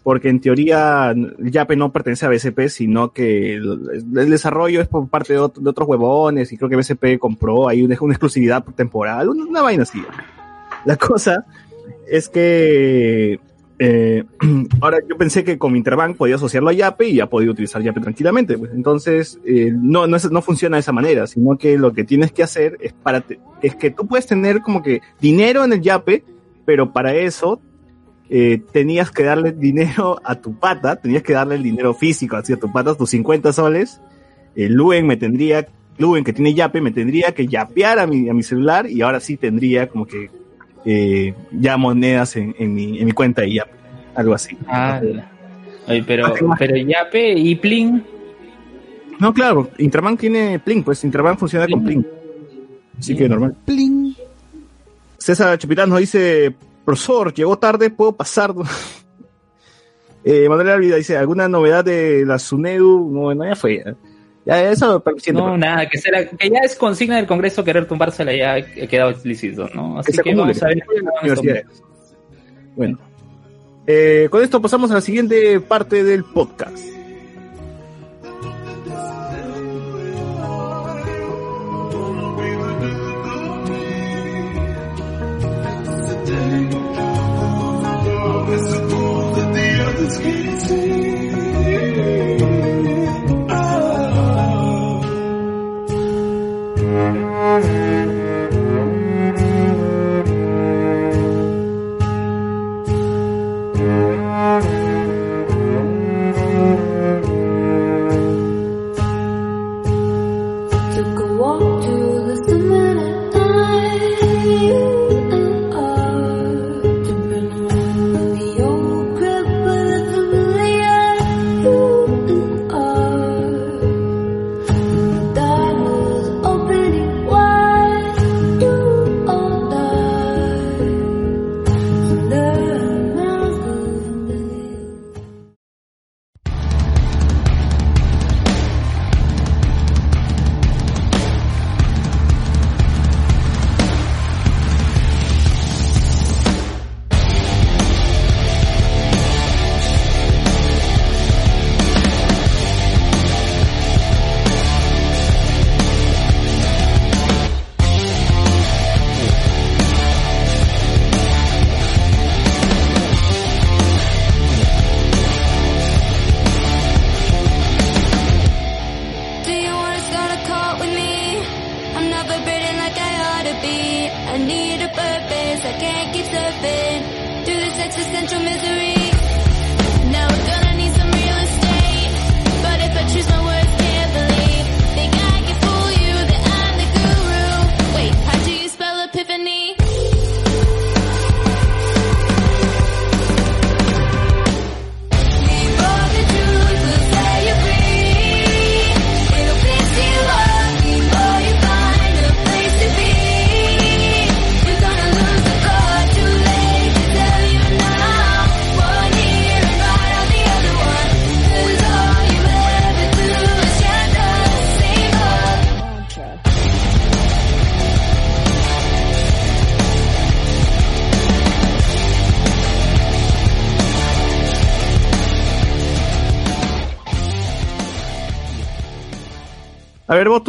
porque 0.03 0.29
en 0.29 0.39
teoría 0.41 1.13
Yape 1.39 1.75
no 1.75 1.91
pertenece 1.91 2.25
a 2.25 2.29
BCP, 2.29 2.67
sino 2.69 3.11
que 3.13 3.55
el, 3.55 4.03
desarrollo 4.29 4.81
es 4.81 4.87
por 4.87 5.07
parte 5.07 5.33
de, 5.33 5.39
otro- 5.39 5.61
de 5.63 5.69
otros 5.69 5.87
huevones 5.87 6.51
y 6.51 6.57
creo 6.57 6.69
que 6.69 6.75
BCP 6.75 7.17
compró 7.19 7.67
ahí 7.67 7.81
una, 7.81 7.95
exclusividad 7.95 8.63
temporal, 8.75 9.29
una 9.29 9.61
vaina 9.61 9.83
así. 9.83 10.03
La 10.85 10.95
cosa 10.97 11.45
es 12.07 12.29
que 12.29 13.39
eh, 13.79 14.23
ahora 14.81 14.99
yo 15.09 15.17
pensé 15.17 15.43
que 15.43 15.57
con 15.57 15.75
Interbank 15.75 16.17
podía 16.17 16.35
asociarlo 16.35 16.69
a 16.69 16.73
Yape 16.73 17.07
y 17.07 17.15
ya 17.15 17.27
podía 17.27 17.49
utilizar 17.51 17.81
Yape 17.81 18.01
tranquilamente. 18.01 18.57
pues. 18.57 18.71
Entonces, 18.73 19.39
eh, 19.45 19.71
no, 19.73 20.05
no, 20.05 20.17
es- 20.17 20.29
no 20.31 20.41
funciona 20.41 20.75
de 20.77 20.81
esa 20.81 20.91
manera, 20.91 21.25
sino 21.27 21.57
que 21.57 21.77
lo 21.77 21.93
que 21.93 22.03
tienes 22.03 22.31
que 22.31 22.43
hacer 22.43 22.77
es 22.81 22.93
para 22.93 23.23
es 23.61 23.75
que 23.75 23.89
tú 23.91 24.05
puedes 24.05 24.25
tener 24.27 24.61
como 24.61 24.81
que 24.83 25.01
dinero 25.21 25.63
en 25.63 25.73
el 25.73 25.81
Yape, 25.81 26.23
pero 26.65 26.91
para 26.93 27.15
eso 27.15 27.61
eh, 28.29 28.61
tenías 28.71 29.09
que 29.11 29.23
darle 29.23 29.51
dinero 29.53 30.19
a 30.23 30.35
tu 30.35 30.53
pata, 30.53 30.97
tenías 30.97 31.23
que 31.23 31.33
darle 31.33 31.55
el 31.55 31.63
dinero 31.63 31.93
físico 31.95 32.35
así 32.35 32.53
a 32.53 32.57
tu 32.57 32.71
pata, 32.71 32.95
tus 32.95 33.09
50 33.09 33.51
soles. 33.53 34.01
Luen 34.55 35.07
me 35.07 35.15
tendría, 35.15 35.67
Luen 35.97 36.23
que 36.25 36.33
tiene 36.33 36.53
Yape, 36.53 36.81
me 36.81 36.91
tendría 36.91 37.31
que 37.33 37.47
yapear 37.47 37.97
a 37.99 38.05
mi, 38.07 38.27
a 38.29 38.33
mi 38.33 38.43
celular 38.43 38.89
y 38.89 39.01
ahora 39.01 39.19
sí 39.21 39.37
tendría 39.37 39.87
como 39.87 40.05
que 40.05 40.29
eh, 40.85 41.33
ya 41.51 41.77
monedas 41.77 42.35
en, 42.35 42.55
en, 42.57 42.73
mi, 42.73 42.99
en 42.99 43.05
mi 43.05 43.11
cuenta 43.11 43.41
de 43.41 43.53
Yape, 43.53 43.71
algo 44.15 44.33
así. 44.33 44.57
Ala. 44.67 45.29
Oye, 45.87 46.03
pero, 46.05 46.33
pero 46.57 46.75
Yape 46.77 47.33
y 47.33 47.55
Plin. 47.55 48.03
No, 49.19 49.33
claro, 49.33 49.69
Interbank 49.77 50.19
tiene 50.19 50.59
Plin, 50.59 50.83
pues 50.83 51.03
Interbank 51.03 51.39
funciona 51.39 51.67
con 51.67 51.83
Plin. 51.83 52.07
Así 52.97 53.15
que 53.15 53.27
normal. 53.27 53.55
Pling. 53.65 54.15
César 55.17 55.57
Chapitán 55.57 55.89
nos 55.89 55.99
dice, 55.99 56.53
profesor, 56.85 57.33
llegó 57.33 57.57
tarde, 57.57 57.89
puedo 57.89 58.13
pasar. 58.13 58.53
eh, 60.23 60.47
Manuel 60.47 60.69
Ávila 60.69 60.95
dice, 60.97 61.17
¿alguna 61.17 61.47
novedad 61.47 61.83
de 61.83 62.25
la 62.25 62.39
SUNEDU? 62.39 63.09
No, 63.11 63.33
no, 63.33 63.45
ya 63.45 63.55
fue. 63.55 63.83
Ya, 63.83 63.95
Ya, 64.45 64.71
eso 64.71 65.03
No, 65.33 65.57
nada, 65.57 65.87
que, 65.87 65.97
será, 65.97 66.25
que 66.25 66.49
ya 66.49 66.59
es 66.63 66.75
consigna 66.75 67.17
del 67.17 67.27
Congreso 67.27 67.63
querer 67.63 67.87
tumbársela, 67.87 68.33
ya 68.33 68.53
ha 68.55 68.87
quedado 68.87 69.11
explícito, 69.11 69.69
¿no? 69.73 69.99
Así 69.99 70.11
que, 70.13 70.21
acumule. 70.21 70.53
vamos 70.53 71.39
a 71.39 71.41
ver. 71.41 71.65
Bueno, 72.75 72.99
eh, 73.85 74.27
con 74.29 74.43
esto 74.43 74.61
pasamos 74.61 74.91
a 74.91 74.95
la 74.95 75.01
siguiente 75.01 75.59
parte 75.59 76.03
del 76.03 76.23
podcast. 76.23 76.98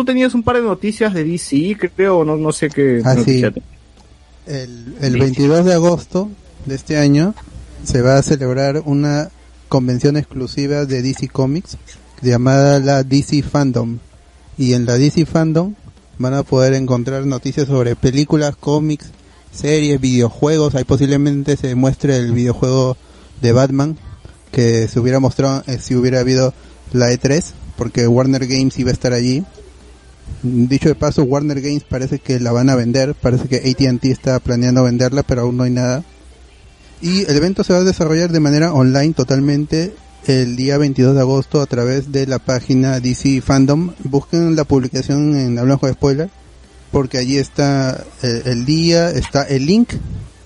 Tú 0.01 0.07
tenías 0.07 0.35
un 0.35 0.43
par 0.43 0.57
de 0.57 0.63
noticias 0.63 1.13
de 1.13 1.25
DC, 1.25 1.77
creo, 1.95 2.25
no, 2.25 2.35
no 2.39 2.53
sé 2.53 2.71
qué 2.71 3.03
Ah, 3.05 3.17
sí. 3.23 3.43
El, 4.47 4.97
el 4.99 5.19
22 5.19 5.67
de 5.67 5.75
agosto 5.75 6.31
de 6.65 6.75
este 6.75 6.97
año 6.97 7.35
se 7.85 8.01
va 8.01 8.17
a 8.17 8.23
celebrar 8.23 8.83
una 8.87 9.29
convención 9.69 10.17
exclusiva 10.17 10.87
de 10.87 11.03
DC 11.03 11.29
Comics 11.29 11.77
llamada 12.23 12.81
la 12.81 13.03
DC 13.03 13.43
Fandom. 13.43 13.99
Y 14.57 14.73
en 14.73 14.87
la 14.87 14.97
DC 14.97 15.27
Fandom 15.27 15.75
van 16.17 16.33
a 16.33 16.43
poder 16.43 16.73
encontrar 16.73 17.27
noticias 17.27 17.67
sobre 17.67 17.95
películas, 17.95 18.57
cómics, 18.57 19.11
series, 19.53 20.01
videojuegos. 20.01 20.75
Ahí 20.77 20.85
posiblemente 20.85 21.59
se 21.59 21.75
muestre 21.75 22.17
el 22.17 22.33
videojuego 22.33 22.97
de 23.43 23.53
Batman 23.53 23.99
que 24.51 24.89
se 24.89 24.99
hubiera 24.99 25.21
mostrado 25.21 25.63
eh, 25.67 25.79
si 25.79 25.95
hubiera 25.95 26.21
habido 26.21 26.55
la 26.95 27.11
E3 27.13 27.53
porque 27.77 28.07
Warner 28.07 28.47
Games 28.47 28.79
iba 28.79 28.89
a 28.89 28.95
estar 28.95 29.13
allí. 29.13 29.45
Dicho 30.43 30.89
de 30.89 30.95
paso, 30.95 31.23
Warner 31.25 31.61
Games 31.61 31.85
parece 31.85 32.19
que 32.19 32.41
la 32.41 32.53
van 32.53 32.71
a 32.71 32.75
vender, 32.75 33.15
parece 33.15 33.49
que 33.49 33.57
AT&T 33.57 34.11
está 34.11 34.39
planeando 34.41 34.85
venderla, 34.85 35.23
pero 35.23 35.43
aún 35.43 35.57
no 35.57 35.65
hay 35.65 35.71
nada. 35.71 36.03
Y 37.03 37.25
el 37.31 37.37
evento 37.37 37.65
se 37.65 37.73
va 37.73 37.81
a 37.81 37.85
desarrollar 37.85 38.31
de 38.33 38.41
manera 38.41 38.73
online 38.73 39.13
totalmente 39.13 39.95
el 40.27 40.57
día 40.57 40.79
22 40.79 41.15
de 41.15 41.21
agosto 41.21 41.61
a 41.61 41.67
través 41.67 42.13
de 42.13 42.27
la 42.27 42.39
página 42.39 43.01
DC 43.01 43.41
Fandom. 43.41 43.93
Busquen 44.05 44.57
la 44.57 44.65
publicación 44.65 45.39
en 45.39 45.59
Hablamos 45.59 45.83
de 45.83 45.93
Spoiler, 45.93 46.31
porque 46.91 47.19
allí 47.19 47.39
está 47.39 48.05
el, 48.23 48.43
el 48.47 48.65
día, 48.67 49.11
está 49.11 49.43
el 49.43 49.67
link. 49.67 49.95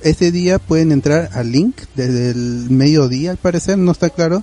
Ese 0.03 0.30
día 0.30 0.59
pueden 0.59 0.93
entrar 0.93 1.30
al 1.32 1.51
link 1.51 1.76
desde 1.95 2.30
el 2.30 2.66
mediodía, 2.70 3.32
al 3.32 3.37
parecer, 3.37 3.78
no 3.78 3.93
está 3.93 4.11
claro. 4.11 4.43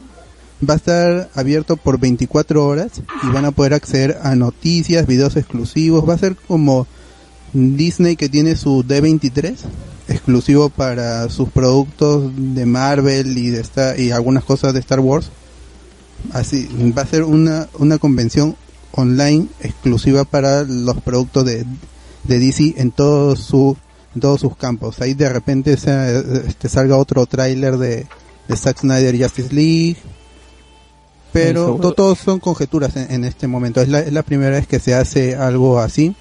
Va 0.67 0.75
a 0.75 0.77
estar 0.77 1.29
abierto 1.33 1.75
por 1.75 1.99
24 1.99 2.65
horas 2.65 3.01
y 3.23 3.27
van 3.31 3.45
a 3.45 3.51
poder 3.51 3.73
acceder 3.73 4.19
a 4.21 4.35
noticias, 4.35 5.07
videos 5.07 5.35
exclusivos. 5.35 6.07
Va 6.07 6.13
a 6.13 6.19
ser 6.19 6.35
como 6.35 6.85
Disney 7.53 8.15
que 8.15 8.29
tiene 8.29 8.55
su 8.55 8.83
D23 8.83 9.55
exclusivo 10.07 10.69
para 10.69 11.29
sus 11.29 11.49
productos 11.49 12.31
de 12.35 12.65
Marvel 12.65 13.37
y 13.37 13.49
de 13.49 13.61
esta, 13.61 13.97
y 13.97 14.11
algunas 14.11 14.43
cosas 14.43 14.73
de 14.73 14.79
Star 14.81 14.99
Wars. 14.99 15.29
Así 16.31 16.69
va 16.95 17.01
a 17.01 17.07
ser 17.07 17.23
una 17.23 17.67
una 17.79 17.97
convención 17.97 18.55
online 18.91 19.47
exclusiva 19.61 20.23
para 20.23 20.63
los 20.63 21.01
productos 21.01 21.45
de, 21.45 21.65
de 22.25 22.39
DC 22.39 22.75
en 22.77 22.91
todos 22.91 23.39
su 23.39 23.75
todos 24.19 24.41
sus 24.41 24.55
campos. 24.57 24.99
Ahí 25.01 25.13
de 25.13 25.29
repente 25.29 25.77
se, 25.77 26.19
este, 26.47 26.67
salga 26.69 26.97
otro 26.97 27.25
tráiler 27.25 27.77
de, 27.77 28.07
de 28.47 28.55
Zack 28.57 28.79
Snyder 28.79 29.17
Justice 29.17 29.53
League. 29.53 29.97
Pero 31.33 31.77
to- 31.81 31.93
todos 31.93 32.19
son 32.19 32.39
conjeturas 32.39 32.95
en, 32.95 33.11
en 33.11 33.23
este 33.23 33.47
momento. 33.47 33.81
Es 33.81 33.89
la, 33.89 33.99
es 33.99 34.11
la 34.13 34.23
primera 34.23 34.51
vez 34.51 34.67
que 34.67 34.79
se 34.79 34.93
hace 34.93 35.35
algo 35.35 35.79
así. 35.79 36.15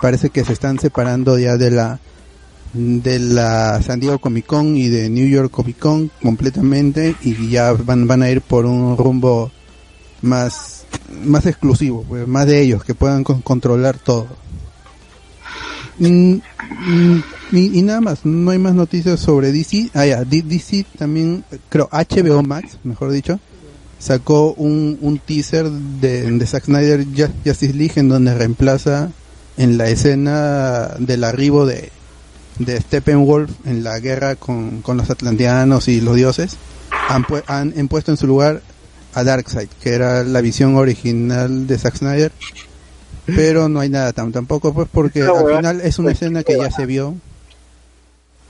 Parece 0.00 0.30
que 0.30 0.44
se 0.44 0.52
están 0.52 0.78
separando 0.78 1.38
ya 1.38 1.56
de 1.56 1.70
la 1.70 2.00
de 2.74 3.18
la 3.18 3.80
San 3.82 3.98
Diego 3.98 4.18
Comic 4.18 4.44
Con 4.46 4.76
y 4.76 4.88
de 4.88 5.08
New 5.08 5.26
York 5.26 5.50
Comic 5.50 5.78
Con 5.78 6.10
completamente 6.22 7.16
y 7.22 7.48
ya 7.48 7.72
van 7.72 8.06
van 8.06 8.22
a 8.22 8.30
ir 8.30 8.42
por 8.42 8.66
un 8.66 8.96
rumbo 8.96 9.50
más 10.22 10.84
más 11.24 11.46
exclusivo, 11.46 12.04
pues, 12.08 12.26
más 12.28 12.46
de 12.46 12.60
ellos 12.60 12.84
que 12.84 12.94
puedan 12.94 13.24
con- 13.24 13.40
controlar 13.42 13.98
todo. 13.98 14.26
Mm, 15.98 16.34
mm, 16.34 17.22
y, 17.52 17.78
y 17.78 17.82
nada 17.82 18.00
más, 18.00 18.24
no 18.24 18.50
hay 18.50 18.58
más 18.58 18.74
noticias 18.74 19.18
sobre 19.20 19.50
DC. 19.52 19.90
Ah, 19.94 20.06
ya, 20.06 20.24
DC 20.24 20.84
también, 20.98 21.44
creo, 21.68 21.88
HBO 21.90 22.42
Max, 22.42 22.78
mejor 22.84 23.10
dicho, 23.10 23.40
sacó 23.98 24.52
un, 24.54 24.98
un 25.00 25.18
teaser 25.18 25.68
de, 25.70 26.30
de 26.30 26.46
Zack 26.46 26.64
Snyder 26.64 27.04
Ju- 27.06 27.30
Justice 27.44 27.74
League 27.74 27.94
en 27.96 28.08
donde 28.08 28.34
reemplaza 28.34 29.10
en 29.56 29.76
la 29.76 29.88
escena 29.88 30.94
del 30.98 31.24
arribo 31.24 31.66
de, 31.66 31.90
de 32.58 32.80
Steppenwolf 32.80 33.50
en 33.66 33.82
la 33.82 33.98
guerra 33.98 34.36
con, 34.36 34.82
con 34.82 34.96
los 34.96 35.10
atlanteanos 35.10 35.88
y 35.88 36.00
los 36.00 36.14
dioses, 36.16 36.56
han, 37.08 37.24
han, 37.48 37.74
han 37.76 37.88
puesto 37.88 38.10
en 38.12 38.16
su 38.16 38.26
lugar 38.26 38.62
a 39.14 39.24
Darkseid, 39.24 39.68
que 39.82 39.94
era 39.94 40.22
la 40.22 40.40
visión 40.42 40.76
original 40.76 41.66
de 41.66 41.78
Zack 41.78 41.96
Snyder, 41.96 42.30
pero 43.26 43.68
no 43.68 43.80
hay 43.80 43.88
nada 43.90 44.14
tam- 44.14 44.32
tampoco 44.32 44.72
pues 44.72 44.88
porque 44.90 45.22
al 45.22 45.56
final 45.56 45.80
es 45.82 45.98
una 45.98 46.12
escena 46.12 46.42
que 46.44 46.52
ya 46.56 46.70
se 46.76 46.86
vio. 46.86 47.14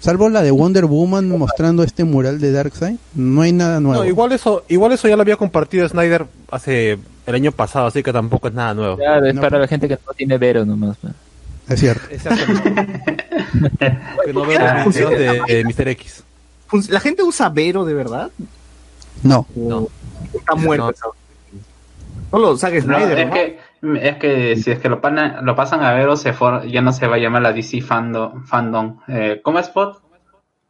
Salvo 0.01 0.29
la 0.29 0.43
de 0.43 0.51
Wonder 0.53 0.85
Woman 0.87 1.29
mostrando 1.39 1.83
este 1.83 2.05
mural 2.05 2.41
de 2.41 2.53
Darkseid, 2.53 2.97
no 3.15 3.43
hay 3.43 3.53
nada 3.53 3.81
nuevo. 3.81 4.03
No, 4.05 4.09
igual 4.09 4.31
eso, 4.33 4.65
igual 4.69 4.93
eso 4.93 5.09
ya 5.09 5.17
lo 5.17 5.23
había 5.23 5.37
compartido 5.37 5.89
Snyder 5.89 6.27
hace 6.51 6.99
el 7.27 7.35
año 7.35 7.51
pasado, 7.53 7.87
así 7.89 8.03
que 8.03 8.13
tampoco 8.13 8.47
es 8.49 8.55
nada 8.55 8.75
nuevo. 8.75 8.97
Claro, 8.97 9.27
es 9.27 9.37
para 9.39 9.59
la 9.59 9.67
gente 9.67 9.89
que 9.89 9.95
no 10.07 10.13
tiene 10.15 10.39
Vero 10.39 10.65
nomás. 10.65 10.97
pues. 11.01 11.13
Es 11.69 11.81
cierto. 11.81 12.07
que 14.25 14.33
no 14.33 14.47
veo 14.47 14.59
los 14.85 14.95
videos 14.95 15.11
de, 15.11 15.55
de 15.55 15.65
Mr. 15.65 15.89
X. 15.89 16.23
¿La 16.91 17.01
gente 17.01 17.23
usa 17.23 17.49
Vero 17.49 17.85
de 17.85 17.95
verdad? 17.95 18.31
No. 19.23 19.47
no. 19.57 19.89
Está 20.33 20.55
muerto. 20.55 20.91
esa- 20.91 21.07
No 22.33 22.39
lo 22.39 22.57
saques 22.57 22.85
No, 22.87 22.97
Snyder, 22.99 23.19
es 23.19 23.27
¿no? 23.29 23.35
que 23.35 23.59
es 24.01 24.17
que 24.17 24.57
si 24.57 24.71
es 24.71 24.79
que 24.79 24.89
lo, 24.89 25.01
pana- 25.01 25.41
lo 25.43 25.55
pasan 25.55 25.83
a 25.83 25.93
ver 25.95 26.09
o 26.09 26.17
se 26.17 26.33
for- 26.33 26.67
ya 26.67 26.83
no 26.83 26.93
se 26.93 27.07
va 27.07 27.17
a 27.17 27.19
llamar 27.19 27.43
la 27.43 27.53
DC 27.53 27.81
Fandom. 27.81 28.45
fandom. 28.45 28.99
Eh, 29.09 29.41
¿Cómo 29.43 29.59
es 29.59 29.69
Pod? 29.69 29.97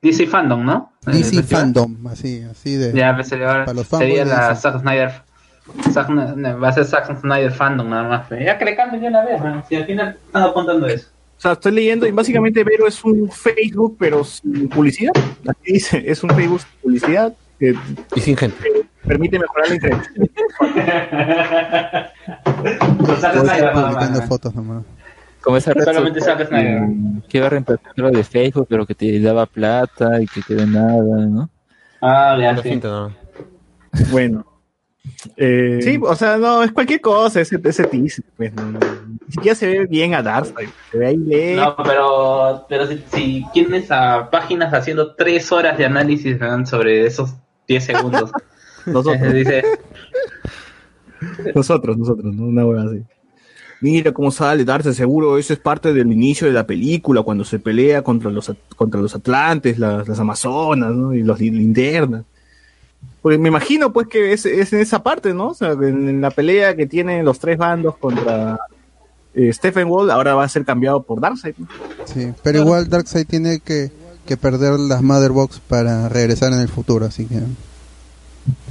DC 0.03 0.27
Fandom, 0.27 0.65
¿no? 0.65 0.93
DC 1.07 1.39
Eh. 1.41 1.43
Fandom, 1.43 2.07
así, 2.07 2.43
así 2.51 2.77
de... 2.77 2.93
Ya, 2.93 3.15
pues, 3.15 3.29
sería, 3.29 3.65
para 3.65 3.73
los 3.75 3.87
sería 3.89 4.25
la 4.25 4.51
DC. 4.51 4.61
Zack 4.61 4.81
Snyder. 4.81 5.13
Zack 5.91 6.09
va 6.11 6.69
a 6.69 6.73
ser 6.73 6.85
Zack 6.85 7.21
Snyder 7.21 7.51
Fandom 7.53 7.89
nada 7.91 8.05
más. 8.09 8.29
pues. 8.29 8.45
Ya 8.45 8.57
que 8.57 8.65
le 8.65 8.77
cambien 8.77 9.03
de 9.03 9.09
una 9.09 9.25
vez, 9.25 9.41
man. 9.43 9.63
Si 9.69 9.75
al 9.77 9.85
final 9.87 10.17
están 10.27 10.43
apuntando 10.45 10.87
eso. 10.87 11.09
O 11.37 11.41
sea, 11.41 11.53
estoy 11.53 11.73
leyendo 11.73 12.07
y 12.07 12.11
básicamente 12.11 12.65
Vero 12.65 12.87
es 12.89 13.05
un 13.05 13.31
Facebook, 13.31 13.97
pero 13.99 14.25
sin 14.25 14.69
publicidad. 14.69 15.13
Dice, 15.65 16.03
es 16.07 16.23
un 16.25 16.31
Facebook 16.31 16.61
sin 16.61 16.81
publicidad. 16.83 17.33
Que 17.61 17.75
y 18.17 18.21
sin 18.21 18.37
gente. 18.37 18.57
Permite 19.09 19.39
mejorar 19.39 19.69
la 19.69 19.75
interacción. 19.75 20.29
Publicando 23.75 24.23
fotos 24.23 24.55
nomás. 24.55 24.85
Como 25.41 25.57
esa 25.57 25.73
red 25.73 25.85
Solamente 25.85 26.21
que, 27.29 27.39
iba 27.39 27.47
a 27.47 27.51
reemplazar 27.51 27.93
lo 27.97 28.11
de 28.11 28.25
Facebook, 28.25 28.67
pero 28.69 28.87
que 28.87 28.95
te 28.95 29.21
daba 29.21 29.47
plata 29.47 30.21
y 30.21 30.27
que 30.27 30.43
quedó 30.43 30.67
nada, 30.67 31.27
¿no? 31.27 31.49
Ah, 32.03 32.37
ya, 32.41 32.51
Una 32.51 32.63
sí. 32.63 32.81
no. 32.83 33.15
Bueno. 34.11 34.45
Eh, 35.37 35.79
sí, 35.83 35.99
o 36.03 36.15
sea, 36.15 36.37
no, 36.37 36.63
es 36.63 36.71
cualquier 36.73 37.01
cosa 37.01 37.41
ese, 37.41 37.59
ese 37.65 37.85
teaser. 37.85 38.25
Pues, 38.37 38.53
no, 38.53 38.73
no. 38.73 38.79
Ni 39.27 39.33
siquiera 39.33 39.55
se 39.55 39.67
ve 39.67 39.87
bien 39.87 40.15
a 40.15 40.23
Darkseid. 40.23 40.69
Se 40.91 40.99
ve 40.99 41.07
ahí 41.07 41.17
lejos. 41.17 41.65
No, 41.65 41.77
pero, 41.85 42.67
pero 42.69 42.87
si, 42.87 43.03
si 43.13 43.47
tienes 43.53 43.91
a 43.91 44.29
páginas 44.31 44.75
haciendo 44.75 45.15
tres 45.15 45.51
horas 45.51 45.79
de 45.79 45.87
análisis 45.87 46.39
¿verdad? 46.39 46.67
sobre 46.67 47.07
esos 47.07 47.35
10 47.69 47.85
segundos. 47.85 48.33
Nosotros. 48.93 49.33
Dice, 49.35 49.63
Nosotros, 51.55 51.97
nosotros, 51.99 52.35
¿no? 52.35 52.45
Una 52.47 52.65
hueá 52.67 52.85
así. 52.85 53.03
Mira 53.81 54.13
cómo 54.13 54.31
sale 54.33 54.65
Darkseid, 54.65 54.93
seguro 54.95 55.39
eso 55.39 55.53
es 55.53 55.59
parte 55.61 55.93
del 55.93 56.11
inicio 56.13 56.47
de 56.49 56.53
la 56.53 56.67
película, 56.67 57.23
cuando 57.23 57.45
se 57.45 57.61
pelea 57.61 58.03
contra 58.03 58.29
los, 58.31 58.49
at- 58.51 58.57
contra 58.77 59.01
los 59.01 59.15
atlantes, 59.15 59.79
las, 59.79 60.09
las 60.09 60.19
amazonas, 60.19 60.93
¿no? 60.95 61.15
Y 61.15 61.23
los 61.23 61.39
li- 61.39 61.51
linternas. 61.51 62.25
Porque 63.23 63.39
me 63.39 63.49
imagino, 63.49 63.93
pues, 63.93 64.09
que 64.09 64.33
es, 64.33 64.47
es 64.47 64.73
en 64.73 64.81
esa 64.81 65.03
parte, 65.03 65.33
¿no? 65.33 65.49
O 65.49 65.55
sea, 65.55 65.73
en 65.73 66.21
la 66.21 66.31
pelea 66.31 66.75
que 66.75 66.87
tienen 66.87 67.25
los 67.25 67.39
tres 67.39 67.57
bandos 67.57 67.97
contra 67.99 68.59
eh, 69.35 69.53
Stephen 69.53 69.87
Wall, 69.89 70.11
ahora 70.11 70.35
va 70.35 70.43
a 70.45 70.49
ser 70.49 70.65
cambiado 70.65 71.03
por 71.05 71.21
Darkseid. 71.21 71.55
¿no? 71.59 71.67
Sí, 72.05 72.33
pero 72.43 72.59
igual 72.59 72.89
Darkseid 72.89 73.27
tiene 73.29 73.61
que, 73.61 73.93
que 74.27 74.37
perder 74.37 74.79
las 74.81 75.03
Mother 75.03 75.31
Box 75.31 75.61
para 75.61 76.09
regresar 76.09 76.53
en 76.53 76.59
el 76.61 76.69
futuro, 76.69 77.07
así 77.07 77.27
que 77.27 77.39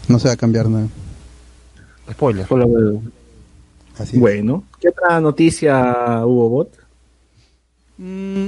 no 0.08 0.20
se 0.20 0.28
va 0.28 0.34
a 0.34 0.38
cambiar 0.38 0.68
nada. 0.70 0.88
Spoiler. 2.12 2.46
Así 3.98 4.16
es. 4.16 4.20
Bueno, 4.20 4.64
¿qué 4.80 4.90
otra 4.90 5.20
noticia 5.20 6.24
hubo, 6.26 6.50
Bot? 6.50 6.70
Mm, 7.98 8.48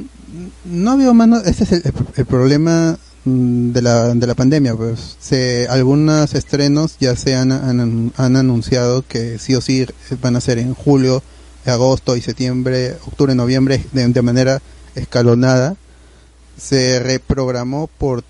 no 0.65 0.98
veo 0.98 1.14
más, 1.14 1.27
no- 1.27 1.38
ese 1.41 1.64
es 1.64 1.72
el, 1.72 1.81
el- 1.86 1.94
el 2.18 2.26
problema 2.26 2.98
mm, 3.26 3.72
de 3.72 3.81
la, 3.81 4.14
de 4.14 4.27
la 4.27 4.36
pandemia, 4.36 4.76
pues 4.76 5.18
se, 5.19 5.68
algunos 5.69 6.36
estrenos 6.36 6.98
ya 6.99 7.15
se 7.15 7.36
han, 7.36 7.52
han, 7.52 8.11
han 8.15 8.36
anunciado 8.36 9.03
que 9.07 9.40
sí 9.40 9.56
o 9.56 9.61
sí 9.61 9.86
van 10.22 10.36
a 10.36 10.41
ser 10.41 10.60
en 10.60 10.73
julio, 10.76 11.23
agosto 11.65 12.15
y 12.15 12.22
septiembre, 12.22 12.95
octubre, 13.07 13.34
noviembre, 13.36 13.84
de, 13.91 14.07
de 14.07 14.22
manera 14.22 14.61
escalonada. 14.95 15.76
Se 16.57 16.99
reprogramó 16.99 17.88
por 17.98 18.23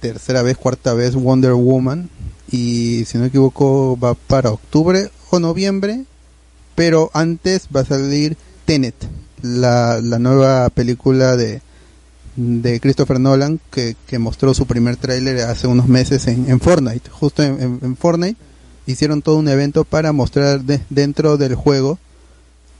tercera 0.00 0.42
vez, 0.42 0.56
cuarta 0.56 0.94
vez 0.94 1.14
Wonder 1.14 1.52
Woman 1.52 2.08
y 2.52 3.04
si 3.06 3.16
no 3.18 3.22
me 3.22 3.28
equivoco 3.28 3.98
va 3.98 4.14
para 4.14 4.50
octubre 4.50 5.10
o 5.30 5.40
noviembre, 5.40 6.04
pero 6.74 7.10
antes 7.14 7.66
va 7.74 7.80
a 7.80 7.84
salir 7.84 8.36
Tenet, 8.64 8.94
la, 9.42 10.00
la 10.00 10.18
nueva 10.18 10.68
película 10.70 11.34
de, 11.36 11.60
de 12.36 12.78
Christopher 12.80 13.18
Nolan 13.18 13.58
que, 13.70 13.96
que 14.06 14.18
mostró 14.18 14.54
su 14.54 14.66
primer 14.66 14.96
tráiler 14.96 15.40
hace 15.40 15.66
unos 15.66 15.88
meses 15.88 16.26
en, 16.28 16.48
en 16.48 16.60
Fortnite. 16.60 17.10
Justo 17.10 17.42
en, 17.42 17.80
en- 17.82 17.96
Fortnite 17.96 18.36
hicieron 18.86 19.22
todo 19.22 19.36
un 19.36 19.48
evento 19.48 19.84
para 19.84 20.12
mostrar 20.12 20.62
de- 20.62 20.80
dentro 20.90 21.36
del 21.38 21.54
juego 21.54 21.98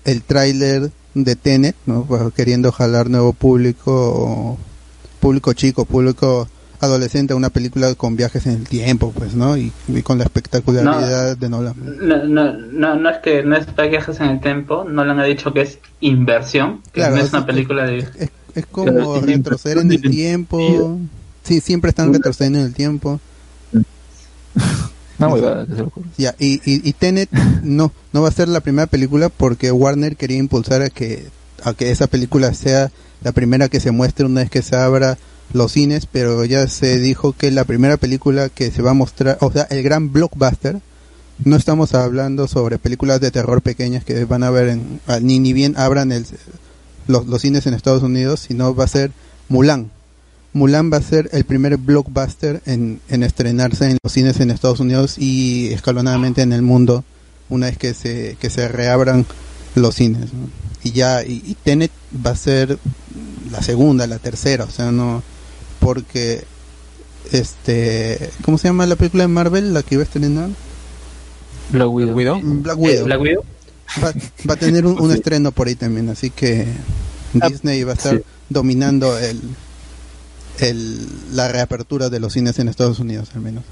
el 0.05 0.23
tráiler 0.23 0.91
de 1.15 1.37
Tenet, 1.37 1.77
¿no? 1.87 2.05
Pues, 2.05 2.23
queriendo 2.35 2.73
jalar 2.73 3.09
nuevo 3.11 3.33
público, 3.33 4.57
público 5.21 5.53
chico, 5.53 5.85
público 5.85 6.49
adolescente 6.83 7.33
a 7.33 7.37
una 7.37 7.49
película 7.49 7.95
con 7.95 8.17
viajes 8.17 8.45
en 8.47 8.53
el 8.57 8.69
tiempo, 8.69 9.13
pues, 9.17 9.35
¿no? 9.35 9.57
Y, 9.57 9.73
y 9.89 10.03
con 10.03 10.19
la 10.19 10.25
espectacularidad 10.25 11.37
de 11.37 11.49
Nolan. 11.49 11.75
No, 12.03 12.25
no, 12.25 12.53
no, 12.53 12.95
no 12.97 13.09
es 13.11 13.19
que 13.19 13.43
no 13.43 13.57
es 13.57 13.67
para 13.67 13.89
viajes 13.89 14.21
en 14.21 14.27
el 14.31 14.41
tiempo, 14.41 14.85
no 14.85 15.05
le 15.05 15.13
han 15.13 15.25
dicho 15.25 15.53
que 15.53 15.63
es 15.63 15.79
inversión, 16.01 16.83
que 16.87 17.01
Claro, 17.01 17.15
no 17.17 17.21
es 17.23 17.29
es- 17.29 17.33
una 17.33 17.47
película 17.47 17.85
de... 17.87 17.99
Es, 17.99 18.31
es 18.55 18.67
como 18.67 19.19
retroceder 19.21 19.79
en 19.79 19.93
el 19.93 20.03
tiempo. 20.03 20.99
Sí, 21.45 21.61
siempre 21.61 21.89
están 21.91 22.13
retrocediendo 22.13 22.59
en 22.59 22.67
el 22.67 22.75
tiempo. 22.75 23.21
No, 25.19 25.31
juro. 25.31 25.65
Ya, 26.19 26.35
y, 26.41 26.55
y, 26.65 26.89
y 26.89 26.93
Tenet 26.95 27.31
no, 27.63 27.93
no 28.13 28.23
va 28.23 28.29
a 28.29 28.33
ser 28.33 28.49
la 28.49 28.61
primera 28.61 28.87
película 28.89 29.29
porque 29.29 29.71
Warner 29.71 30.17
quería 30.17 30.39
impulsar 30.39 30.83
a 30.83 30.91
que, 30.91 31.29
a 31.63 31.75
que 31.75 31.93
esa 31.93 32.09
película 32.09 32.53
sea 32.55 32.91
la 33.23 33.31
primera 33.31 33.69
que 33.69 33.79
se 33.79 33.93
muestre 33.93 34.27
una 34.27 34.41
vez 34.41 34.51
que 34.51 34.63
se 34.63 34.75
abra 34.75 35.19
los 35.53 35.73
cines, 35.73 36.07
pero 36.07 36.45
ya 36.45 36.67
se 36.67 36.99
dijo 36.99 37.33
que 37.33 37.51
la 37.51 37.65
primera 37.65 37.97
película 37.97 38.49
que 38.49 38.71
se 38.71 38.83
va 38.83 38.93
a 38.93 38.95
mostrar, 38.95 39.39
o 39.41 39.53
sea, 39.53 39.63
el 39.71 39.83
gran 39.83 40.13
blockbuster, 40.13 40.81
no 41.45 41.57
estamos 41.57 41.95
hablando 41.95 42.47
sobre 42.47 42.79
películas 42.79 43.21
de 43.21 43.31
terror 43.31 43.63
pequeñas 43.63 44.05
que 44.05 44.25
van 44.25 44.43
a 44.43 44.51
ver 44.51 44.69
en, 44.69 45.01
ah, 45.07 45.19
ni, 45.21 45.39
ni 45.39 45.53
bien 45.53 45.75
abran 45.77 46.13
el, 46.13 46.25
los, 47.07 47.27
los 47.27 47.43
cines 47.43 47.67
en 47.67 47.75
Estados 47.75 48.03
Unidos, 48.03 48.41
sino 48.41 48.75
va 48.75 48.85
a 48.85 48.89
ser 48.89 49.13
Mulan. 49.49 49.91
Mulan 50.53 50.93
va 50.93 50.99
a 50.99 51.03
ser 51.03 51.31
el 51.33 51.45
primer 51.45 51.77
blockbuster 51.79 52.63
en, 52.67 53.01
en 53.09 53.23
estrenarse 53.23 53.91
en 53.91 53.99
los 54.03 54.13
cines 54.13 54.39
en 54.41 54.51
Estados 54.51 54.81
Unidos 54.81 55.17
y 55.19 55.69
escalonadamente 55.73 56.43
en 56.43 56.53
el 56.53 56.63
mundo 56.63 57.05
una 57.49 57.67
vez 57.67 57.79
que 57.79 57.95
se, 57.95 58.37
que 58.39 58.51
se 58.51 58.69
reabran 58.69 59.27
los 59.75 59.95
cines. 59.95 60.29
Y 60.85 60.93
ya, 60.93 61.23
y, 61.25 61.43
y 61.45 61.57
Tenet 61.63 61.91
va 62.25 62.33
a 62.33 62.37
ser 62.37 62.79
la 63.51 63.63
segunda, 63.63 64.07
la 64.07 64.19
tercera, 64.19 64.65
o 64.65 64.71
sea, 64.71 64.91
no, 64.93 65.23
porque, 65.83 66.45
este, 67.33 68.31
¿cómo 68.45 68.57
se 68.57 68.69
llama 68.69 68.87
la 68.87 68.97
película 68.97 69.25
de 69.25 69.29
Marvel, 69.29 69.75
la 69.75 69.83
que 69.83 69.97
iba 69.97 70.03
a 70.03 70.05
estrenar? 70.05 70.51
Black 71.71 71.91
Widow. 71.91 72.15
Black 72.15 72.79
Widow. 72.79 73.05
Black 73.05 73.21
Widow. 73.21 73.45
Va, 74.03 74.13
va 74.49 74.55
a 74.55 74.57
tener 74.57 74.87
un, 74.87 75.01
un 75.01 75.11
estreno 75.11 75.51
por 75.51 75.67
ahí 75.67 75.75
también, 75.75 76.09
así 76.09 76.31
que 76.31 76.67
Disney 77.33 77.83
va 77.83 77.93
a 77.93 77.95
estar 77.95 78.17
sí. 78.17 78.23
dominando 78.49 79.19
el, 79.19 79.41
el, 80.61 81.09
la 81.35 81.49
reapertura 81.49 82.09
de 82.09 82.21
los 82.21 82.33
cines 82.33 82.59
en 82.59 82.69
Estados 82.69 83.01
Unidos, 83.01 83.31
al 83.35 83.41
menos. 83.41 83.65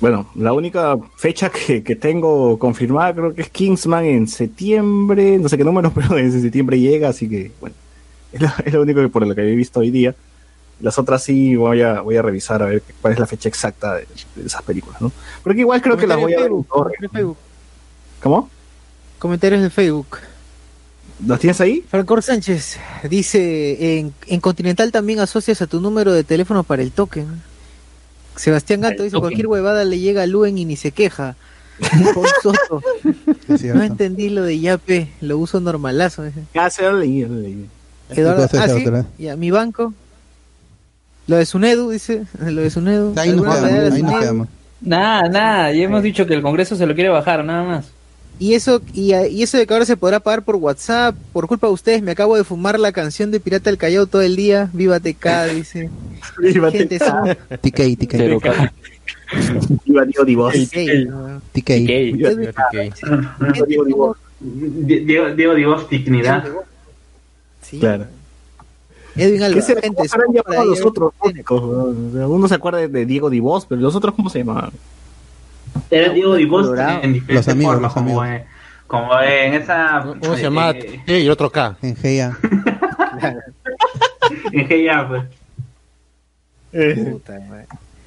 Bueno, 0.00 0.30
la 0.34 0.52
única 0.52 0.96
fecha 1.16 1.50
que, 1.50 1.82
que 1.82 1.96
tengo 1.96 2.58
confirmada 2.58 3.14
creo 3.14 3.34
que 3.34 3.42
es 3.42 3.50
Kingsman 3.50 4.04
en 4.04 4.28
septiembre, 4.28 5.38
no 5.38 5.48
sé 5.48 5.56
qué 5.56 5.64
número, 5.64 5.90
pero 5.94 6.16
en 6.18 6.30
septiembre 6.40 6.78
llega, 6.78 7.08
así 7.08 7.28
que 7.28 7.50
bueno, 7.60 7.74
es 8.32 8.40
lo, 8.40 8.48
es 8.64 8.72
lo 8.72 8.82
único 8.82 9.00
que 9.00 9.08
por 9.08 9.26
lo 9.26 9.34
que 9.34 9.40
he 9.40 9.56
visto 9.56 9.80
hoy 9.80 9.90
día. 9.90 10.14
Las 10.80 10.98
otras 10.98 11.22
sí 11.22 11.56
voy 11.56 11.82
a, 11.82 12.00
voy 12.00 12.16
a 12.16 12.22
revisar 12.22 12.62
a 12.62 12.66
ver 12.66 12.82
cuál 13.00 13.14
es 13.14 13.18
la 13.18 13.26
fecha 13.26 13.48
exacta 13.48 13.94
de, 13.94 14.06
de 14.36 14.46
esas 14.46 14.62
películas, 14.62 15.00
¿no? 15.00 15.10
Porque 15.42 15.60
igual 15.60 15.80
creo 15.80 15.96
que 15.96 16.06
las 16.06 16.18
voy 16.18 16.34
a 16.34 16.36
ver 16.36 16.46
en 16.46 16.52
Facebook, 16.52 16.68
torre. 16.68 16.92
de 17.00 17.08
Facebook. 17.08 17.36
¿Cómo? 18.22 18.50
Comentarios 19.18 19.62
de 19.62 19.70
Facebook. 19.70 20.18
¿Los 21.24 21.40
tienes 21.40 21.60
ahí? 21.62 21.82
Franco 21.88 22.20
Sánchez 22.20 22.78
dice, 23.08 23.98
en, 23.98 24.12
en 24.26 24.40
Continental 24.40 24.92
también 24.92 25.20
asocias 25.20 25.62
a 25.62 25.66
tu 25.66 25.80
número 25.80 26.12
de 26.12 26.24
teléfono 26.24 26.62
para 26.62 26.82
el 26.82 26.92
token. 26.92 27.26
Sebastián 28.36 28.82
Gato 28.82 29.02
dice, 29.02 29.12
token. 29.12 29.20
cualquier 29.20 29.46
huevada 29.46 29.84
le 29.84 29.98
llega 29.98 30.22
a 30.22 30.26
Luen 30.26 30.58
y 30.58 30.66
ni 30.66 30.76
se 30.76 30.90
queja. 30.90 31.36
Soto, 32.42 32.82
no 33.74 33.82
entendí 33.82 34.30
lo 34.30 34.42
de 34.42 34.58
Yape, 34.58 35.10
lo 35.20 35.38
uso 35.38 35.60
normalazo. 35.60 36.24
Ah, 36.54 36.70
sí, 36.70 36.82
lo 36.82 36.98
leí, 36.98 37.22
lo 37.22 37.34
leí. 37.34 37.66
Eduardo, 38.10 38.48
ah, 38.58 38.68
¿sí? 38.68 38.84
Ya, 39.18 39.36
mi 39.36 39.50
banco. 39.50 39.92
Lo 41.26 41.36
de 41.36 41.46
Sunedu, 41.46 41.90
dice, 41.90 42.24
lo 42.40 42.62
de 42.62 42.70
Sunedu. 42.70 43.14
Ahí 43.16 43.30
nos 43.30 43.46
¿Alguna 43.46 43.68
quedamos, 43.68 43.92
ahí 43.94 44.02
nos 44.02 44.20
quedamos. 44.20 44.48
Nada, 44.80 45.28
nada, 45.28 45.72
ya 45.72 45.84
hemos 45.84 46.02
dicho 46.02 46.26
que 46.26 46.34
el 46.34 46.42
Congreso 46.42 46.76
se 46.76 46.86
lo 46.86 46.94
quiere 46.94 47.08
bajar, 47.10 47.44
nada 47.44 47.64
más. 47.64 47.90
Y 48.38 48.52
eso, 48.52 48.82
y, 48.92 49.14
y 49.14 49.42
eso 49.42 49.56
de 49.56 49.66
que 49.66 49.72
ahora 49.72 49.86
se 49.86 49.96
podrá 49.96 50.20
pagar 50.20 50.42
por 50.42 50.56
WhatsApp, 50.56 51.16
por 51.32 51.46
culpa 51.46 51.68
de 51.68 51.72
ustedes, 51.72 52.02
me 52.02 52.10
acabo 52.10 52.36
de 52.36 52.44
fumar 52.44 52.78
la 52.78 52.92
canción 52.92 53.30
de 53.30 53.40
Pirata 53.40 53.70
del 53.70 53.78
Callao 53.78 54.06
todo 54.06 54.20
el 54.20 54.36
día. 54.36 54.68
Viva 54.74 55.00
TK, 55.00 55.54
dice. 55.54 55.88
Viva 56.38 56.70
Gente, 56.70 56.98
TK. 56.98 57.58
TK, 57.62 57.96
TK, 57.98 58.14
Viva 59.86 60.04
Diego 60.04 60.24
Divos. 60.24 60.54
TK. 60.70 61.70
Diego 65.34 65.54
Divos. 65.54 65.88
Dignidad. 65.88 66.44
Sí. 67.62 67.78
Claro. 67.78 68.06
Edwin 69.16 69.42
Alba, 69.42 69.54
¿Qué 69.56 69.62
se 69.62 69.72
gente, 69.80 69.88
¿Cómo 69.88 70.00
habrán 70.12 70.26
somos 70.26 70.42
para 70.44 70.54
llamado 70.56 70.70
los 70.70 70.84
otros? 70.84 71.12
músicos, 71.22 71.62
Uno 71.62 72.48
se 72.48 72.54
acuerda 72.54 72.78
de- 72.86 73.06
Diego 73.06 73.30
Divos, 73.30 73.66
pero 73.66 73.80
los 73.80 73.94
otros, 73.94 74.14
¿cómo 74.14 74.28
se 74.30 74.38
llamaban? 74.40 74.70
Era 75.90 76.12
Diego 76.12 76.34
Divos 76.34 76.66
en 76.78 77.12
diferentes 77.14 77.34
Los 77.34 77.48
amigos, 77.48 77.72
formas, 77.74 77.94
los 77.96 78.46
como, 78.86 79.20
eh, 79.20 79.46
en 79.46 79.54
esa... 79.54 80.04
Uno 80.06 80.36
se 80.36 80.42
llama 80.42 80.70
eh, 80.70 81.00
T 81.04 81.20
y 81.20 81.24
el 81.26 81.30
otro 81.30 81.50
K. 81.50 81.76
En 81.82 81.94
GA. 81.94 82.38
en 84.52 84.68
GIA, 84.68 85.08
pues. 85.08 85.24
Puta. 87.10 87.40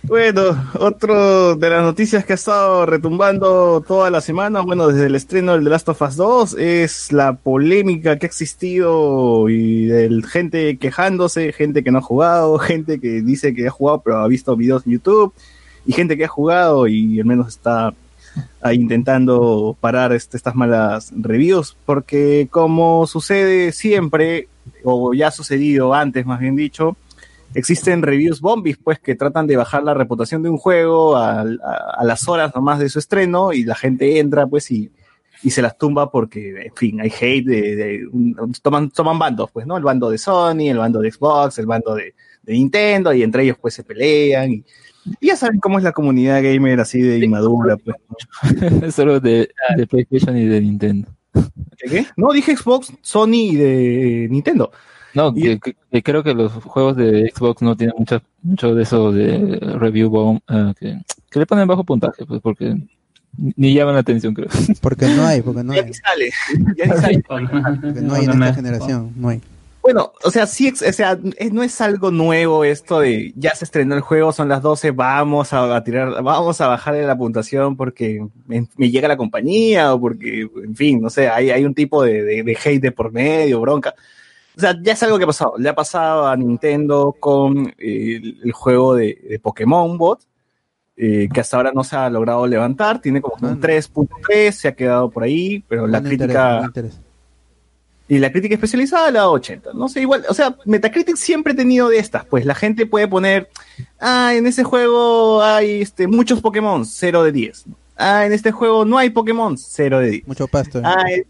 Bueno, 0.03 0.41
otro 0.79 1.55
de 1.55 1.69
las 1.69 1.83
noticias 1.83 2.25
que 2.25 2.33
ha 2.33 2.35
estado 2.35 2.85
retumbando 2.85 3.83
toda 3.85 4.09
la 4.09 4.21
semana, 4.21 4.61
bueno, 4.61 4.87
desde 4.87 5.07
el 5.07 5.15
estreno 5.15 5.53
del 5.53 5.65
The 5.65 5.69
Last 5.69 5.89
of 5.89 6.01
Us 6.01 6.15
2, 6.15 6.53
es 6.57 7.11
la 7.11 7.33
polémica 7.33 8.17
que 8.17 8.25
ha 8.25 8.27
existido 8.29 9.49
y 9.49 9.85
del 9.85 10.25
gente 10.25 10.77
quejándose, 10.77 11.51
gente 11.51 11.83
que 11.83 11.91
no 11.91 11.99
ha 11.99 12.01
jugado, 12.01 12.57
gente 12.59 12.99
que 12.99 13.21
dice 13.21 13.53
que 13.53 13.67
ha 13.67 13.71
jugado 13.71 14.01
pero 14.01 14.17
ha 14.19 14.27
visto 14.27 14.55
videos 14.55 14.87
en 14.87 14.93
YouTube, 14.93 15.33
y 15.85 15.91
gente 15.93 16.17
que 16.17 16.25
ha 16.25 16.29
jugado 16.29 16.87
y 16.87 17.19
al 17.19 17.25
menos 17.25 17.49
está 17.49 17.93
intentando 18.71 19.75
parar 19.79 20.13
este- 20.13 20.37
estas 20.37 20.55
malas 20.55 21.11
reviews, 21.15 21.75
porque 21.85 22.47
como 22.49 23.05
sucede 23.05 23.73
siempre, 23.73 24.47
o 24.83 25.13
ya 25.13 25.27
ha 25.27 25.31
sucedido 25.31 25.93
antes 25.93 26.25
más 26.25 26.39
bien 26.39 26.55
dicho, 26.55 26.95
existen 27.53 28.01
reviews 28.03 28.41
bombis, 28.41 28.77
pues, 28.77 28.99
que 28.99 29.15
tratan 29.15 29.47
de 29.47 29.55
bajar 29.57 29.83
la 29.83 29.93
reputación 29.93 30.43
de 30.43 30.49
un 30.49 30.57
juego 30.57 31.15
a, 31.17 31.41
a- 31.41 31.45
a 31.97 32.03
las 32.03 32.27
horas 32.27 32.51
nomás 32.55 32.79
de 32.79 32.89
su 32.89 32.99
estreno 32.99 33.53
y 33.53 33.63
la 33.63 33.75
gente 33.75 34.19
entra, 34.19 34.45
pues, 34.47 34.69
y, 34.71 34.91
y 35.43 35.49
se 35.51 35.61
las 35.61 35.77
tumba 35.77 36.11
porque, 36.11 36.65
en 36.67 36.75
fin, 36.75 37.01
hay 37.01 37.09
hate, 37.19 37.45
de, 37.45 37.75
de- 37.75 38.07
un- 38.11 38.53
toman, 38.61 38.89
toman 38.91 39.17
bandos, 39.19 39.49
pues, 39.51 39.65
¿no? 39.65 39.77
El 39.77 39.83
bando 39.83 40.09
de 40.09 40.17
Sony, 40.17 40.69
el 40.69 40.77
bando 40.77 40.99
de 41.01 41.11
Xbox, 41.11 41.57
el 41.59 41.65
bando 41.65 41.95
de, 41.95 42.13
de 42.43 42.53
Nintendo, 42.53 43.13
y 43.13 43.23
entre 43.23 43.43
ellos, 43.43 43.57
pues, 43.59 43.73
se 43.73 43.83
pelean. 43.83 44.51
Y, 44.51 44.63
y 45.21 45.27
ya 45.27 45.35
saben 45.35 45.59
cómo 45.59 45.77
es 45.77 45.83
la 45.83 45.91
comunidad 45.93 46.43
gamer 46.43 46.79
así 46.81 47.01
de 47.01 47.17
inmadura, 47.19 47.77
pues. 47.77 47.95
¿no? 48.81 48.91
Solo 48.91 49.19
de, 49.19 49.49
de 49.75 49.87
PlayStation 49.87 50.37
y 50.37 50.45
de 50.45 50.61
Nintendo. 50.61 51.07
¿Qué, 51.77 51.89
qué? 51.89 52.05
No, 52.17 52.31
dije 52.33 52.55
Xbox, 52.55 52.91
Sony 53.01 53.33
y 53.51 53.55
de 53.55 54.27
Nintendo. 54.29 54.71
No, 55.13 55.33
Y- 55.35 55.41
que, 55.41 55.59
que- 55.59 55.75
que 55.91 56.03
creo 56.03 56.23
que 56.23 56.33
los 56.33 56.51
juegos 56.53 56.95
de 56.97 57.31
Xbox 57.35 57.61
no 57.61 57.75
tienen 57.75 57.95
mucho, 57.97 58.21
mucho 58.43 58.75
de 58.75 58.83
eso 58.83 59.11
de 59.11 59.57
review 59.79 60.09
bomb, 60.09 60.39
eh, 60.49 60.73
que, 60.79 60.97
que 61.29 61.39
le 61.39 61.45
ponen 61.45 61.67
bajo 61.67 61.83
puntaje, 61.83 62.25
pues 62.25 62.41
porque 62.41 62.75
ni 63.55 63.73
llaman 63.73 63.93
la 63.93 64.01
atención, 64.01 64.33
creo. 64.33 64.47
Porque 64.81 65.05
no 65.07 65.25
hay, 65.25 65.41
porque 65.41 65.63
no 65.63 65.73
Ya 65.73 65.81
hay. 65.81 65.87
ni 65.87 65.93
sale. 65.93 66.29
Ya 66.77 66.85
ni 66.85 66.91
sale. 67.01 67.23
Porque 67.27 68.01
no 68.01 68.13
hay 68.15 68.25
en 68.25 68.31
esta 68.31 68.53
generación. 68.55 69.13
No 69.15 69.29
hay. 69.29 69.39
Bueno, 69.81 70.11
o 70.23 70.29
sea, 70.31 70.45
sí, 70.45 70.67
ex- 70.67 70.81
o 70.81 70.91
sea, 70.91 71.17
no 71.51 71.63
es 71.63 71.79
algo 71.79 72.11
nuevo 72.11 72.63
esto 72.65 72.99
de 72.99 73.31
ya 73.37 73.55
se 73.55 73.63
estrenó 73.65 73.95
el 73.95 74.01
juego, 74.01 74.33
son 74.33 74.49
las 74.49 74.61
12, 74.61 74.91
vamos 74.91 75.53
a, 75.53 75.73
a 75.75 75.83
tirar, 75.83 76.21
vamos 76.21 76.59
a 76.59 76.67
bajarle 76.67 77.05
la 77.07 77.17
puntuación 77.17 77.77
porque 77.77 78.25
me, 78.47 78.67
me 78.75 78.89
llega 78.91 79.07
la 79.07 79.15
compañía 79.17 79.93
o 79.93 79.99
porque, 80.01 80.47
en 80.63 80.75
fin, 80.75 80.99
no 81.01 81.09
sé, 81.09 81.29
hay, 81.29 81.49
hay 81.51 81.63
un 81.65 81.73
tipo 81.73 82.03
de, 82.03 82.23
de, 82.23 82.43
de 82.43 82.57
hate 82.63 82.81
de 82.81 82.91
por 82.91 83.11
medio, 83.13 83.61
bronca. 83.61 83.93
O 84.59 84.61
sea, 84.61 84.75
ya 84.81 84.91
es 84.91 85.03
algo 85.03 85.17
que 85.17 85.23
ha 85.23 85.27
pasado. 85.27 85.53
Le 85.57 85.69
ha 85.69 85.73
pasado 85.73 86.27
a 86.27 86.35
Nintendo 86.35 87.15
con 87.17 87.73
eh, 87.77 88.19
el, 88.43 88.51
juego 88.51 88.93
de, 88.93 89.17
de 89.29 89.39
Pokémon 89.39 89.97
Bot, 89.97 90.19
eh, 90.97 91.29
que 91.33 91.39
hasta 91.39 91.55
ahora 91.55 91.71
no 91.73 91.81
se 91.85 91.95
ha 91.95 92.09
logrado 92.09 92.45
levantar, 92.45 92.99
tiene 92.99 93.21
como 93.21 93.47
un 93.47 93.61
3.3, 93.61 94.51
se 94.51 94.67
ha 94.67 94.75
quedado 94.75 95.09
por 95.09 95.23
ahí, 95.23 95.63
pero 95.69 95.87
la 95.87 96.03
crítica... 96.03 96.61
interés. 96.65 96.99
Y 98.09 98.17
la 98.17 98.33
crítica 98.33 98.55
especializada 98.55 99.09
le 99.11 99.19
da 99.19 99.29
80. 99.29 99.71
No 99.75 99.87
sé, 99.87 100.01
igual, 100.01 100.25
o 100.27 100.33
sea, 100.33 100.57
Metacritic 100.65 101.15
siempre 101.15 101.53
ha 101.53 101.55
tenido 101.55 101.87
de 101.87 101.99
estas, 101.99 102.25
pues 102.25 102.43
la 102.43 102.53
gente 102.53 102.85
puede 102.85 103.07
poner, 103.07 103.49
ah, 103.97 104.33
en 104.35 104.45
ese 104.45 104.65
juego 104.65 105.41
hay 105.41 105.83
este, 105.83 106.05
muchos 106.05 106.41
Pokémon, 106.41 106.85
0 106.85 107.23
de 107.23 107.31
10. 107.31 107.65
Ah, 107.95 108.25
en 108.25 108.33
este 108.33 108.51
juego 108.51 108.83
no 108.83 108.97
hay 108.97 109.09
Pokémon, 109.09 109.57
0 109.57 109.99
de 109.99 110.09
10. 110.09 110.27
Mucho 110.27 110.47
pasto. 110.49 110.81
Ah, 110.83 111.01
eh, 111.09 111.25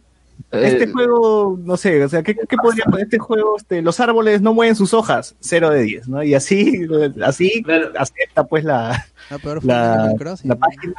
este 0.51 0.83
Eh, 0.85 0.91
juego, 0.91 1.59
no 1.63 1.77
sé, 1.77 2.03
o 2.03 2.09
sea, 2.09 2.23
¿qué, 2.23 2.35
qué 2.35 2.57
podría 2.57 2.85
poner 2.85 3.03
este 3.05 3.19
juego? 3.19 3.57
Este, 3.57 3.81
los 3.81 3.99
árboles 3.99 4.41
no 4.41 4.53
mueven 4.53 4.75
sus 4.75 4.93
hojas, 4.93 5.35
0 5.41 5.69
de 5.69 5.81
10, 5.83 6.07
¿no? 6.07 6.23
Y 6.23 6.33
así, 6.33 6.85
así 7.23 7.63
acepta 7.97 8.43
pues 8.45 8.63
la, 8.63 9.05
peor 9.43 9.63
la, 9.65 10.13
la 10.43 10.55
página 10.55 10.95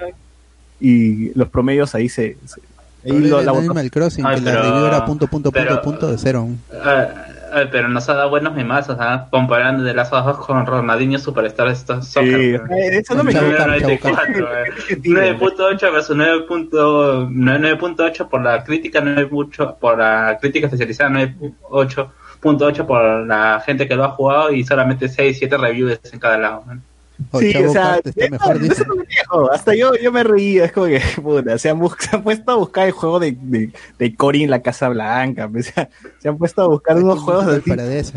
y 0.81 1.37
los 1.39 1.49
promedios 1.49 1.95
ahí 1.95 2.09
se, 2.09 2.37
se, 2.47 2.61
Y 3.05 3.13
lo- 3.13 3.43
la. 3.43 3.53
Animal 3.53 3.91
Crossing, 3.91 4.25
Ay, 4.27 4.37
que 4.37 4.43
la 4.43 4.51
pero- 4.53 4.63
review 4.63 4.87
era 4.87 5.05
punto, 5.05 5.27
punto, 5.27 5.51
punto, 5.51 5.69
pero- 5.69 5.83
punto 5.83 6.11
de 6.11 6.19
cero. 6.19 6.49
Ah, 6.73 7.09
ah, 7.53 7.65
pero 7.71 7.89
nos 7.89 8.09
ha 8.09 8.15
dado 8.15 8.31
buenos 8.31 8.55
memazos, 8.55 8.97
¿ah? 9.01 9.29
comparando 9.31 9.85
de 9.85 9.95
las 9.95 10.13
hojas 10.13 10.37
con 10.39 10.65
Ronaldinho 10.67 11.19
Superstar 11.19 11.69
esto 11.69 12.03
Soccer. 12.03 12.63
Sí, 12.69 12.75
eh, 12.75 12.99
eso 12.99 13.15
no 13.15 13.25
me 13.25 13.33
Número 13.33 13.57
Chabucar, 13.57 13.81
94, 13.81 14.59
eh. 14.59 14.65
9.8 15.03 15.93
versus 15.93 16.17
9.8 16.17 17.29
9.8 17.31 18.29
por 18.29 18.43
la 18.43 18.65
crítica, 18.65 19.01
9.8 19.01 19.77
por 19.79 19.99
la 19.99 20.39
crítica 20.41 20.67
especializada, 20.67 21.11
9.8 21.11 22.87
por 22.87 23.27
la 23.27 23.63
gente 23.65 23.87
que 23.87 23.95
lo 23.95 24.05
ha 24.05 24.11
jugado 24.11 24.53
y 24.53 24.65
solamente 24.65 25.09
6, 25.09 25.39
7 25.39 25.57
reviews 25.59 26.01
en 26.13 26.19
cada 26.19 26.39
lado. 26.39 26.65
¿no? 26.67 26.90
O 27.33 27.39
Sí, 27.41 27.53
Chavo 27.53 27.69
o 27.69 27.73
sea, 27.73 28.01
está 28.03 28.29
mejor, 28.31 28.61
no 28.61 29.51
hasta 29.53 29.75
yo, 29.75 29.93
yo 29.97 30.11
me 30.11 30.23
reía, 30.23 30.65
es 30.65 30.73
como 30.73 30.87
que, 30.87 31.01
puta, 31.23 31.59
se 31.59 31.69
han, 31.71 31.79
bus- 31.79 31.95
se 31.99 32.17
han 32.17 32.23
puesto 32.23 32.51
a 32.53 32.57
buscar 32.57 32.87
el 32.87 32.93
juego 32.93 33.21
de, 33.21 33.37
de, 33.41 33.71
de 33.99 34.15
Cory 34.17 34.45
en 34.45 34.51
la 34.51 34.63
Casa 34.63 34.89
Blanca, 34.89 35.49
pues, 35.49 35.67
se, 35.75 35.81
han- 35.81 35.89
se 36.19 36.29
han 36.29 36.39
puesto 36.39 36.63
a 36.63 36.69
buscar 36.69 36.97
unos 36.97 37.19
juegos 37.21 37.47
así, 37.47 37.69
para 37.71 37.85
de 37.85 37.99
eso. 38.01 38.15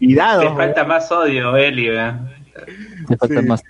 olvidados, 0.00 0.40
Te 0.42 0.46
weón. 0.46 0.56
falta 0.58 0.84
más 0.84 1.10
odio, 1.12 1.56
Eli. 1.56 1.88
Te 3.08 3.16
falta 3.16 3.40
Sí. 3.40 3.46
más. 3.46 3.62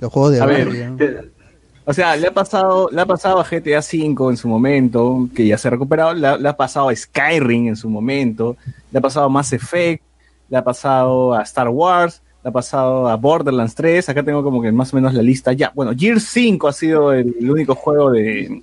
Los 0.00 0.12
juegos 0.12 0.32
de 0.32 0.40
A 0.40 0.46
ver, 0.46 0.64
barrio. 0.66 0.96
Te- 0.96 1.38
O 1.84 1.92
sea, 1.94 2.16
le 2.16 2.26
ha 2.26 2.34
pasado, 2.34 2.90
le 2.92 3.00
ha 3.00 3.06
pasado 3.06 3.40
a 3.40 3.44
GTA 3.44 3.78
V 3.80 4.30
en 4.30 4.36
su 4.36 4.46
momento, 4.48 5.26
que 5.34 5.46
ya 5.46 5.56
se 5.56 5.68
ha 5.68 5.70
recuperado, 5.70 6.12
le 6.12 6.26
ha, 6.26 6.36
le 6.36 6.46
ha 6.48 6.56
pasado 6.56 6.90
a 6.90 6.94
Skyrim 6.94 7.68
en 7.68 7.76
su 7.76 7.88
momento, 7.88 8.56
le 8.92 8.98
ha 8.98 9.00
pasado 9.02 9.24
a 9.24 9.28
Mass 9.30 9.52
Effect, 9.54 10.02
le 10.50 10.58
ha 10.58 10.62
pasado 10.62 11.32
a 11.32 11.42
Star 11.42 11.68
Wars, 11.70 12.20
le 12.20 12.27
ha 12.44 12.50
pasado 12.50 13.08
a 13.08 13.16
Borderlands 13.16 13.74
3, 13.74 14.08
acá 14.08 14.22
tengo 14.22 14.42
como 14.42 14.62
que 14.62 14.70
más 14.72 14.92
o 14.92 14.96
menos 14.96 15.12
la 15.14 15.22
lista 15.22 15.52
ya. 15.52 15.72
Bueno, 15.74 15.92
Gear 15.96 16.20
5 16.20 16.68
ha 16.68 16.72
sido 16.72 17.12
el, 17.12 17.34
el 17.40 17.50
único 17.50 17.74
juego 17.74 18.10
de, 18.10 18.62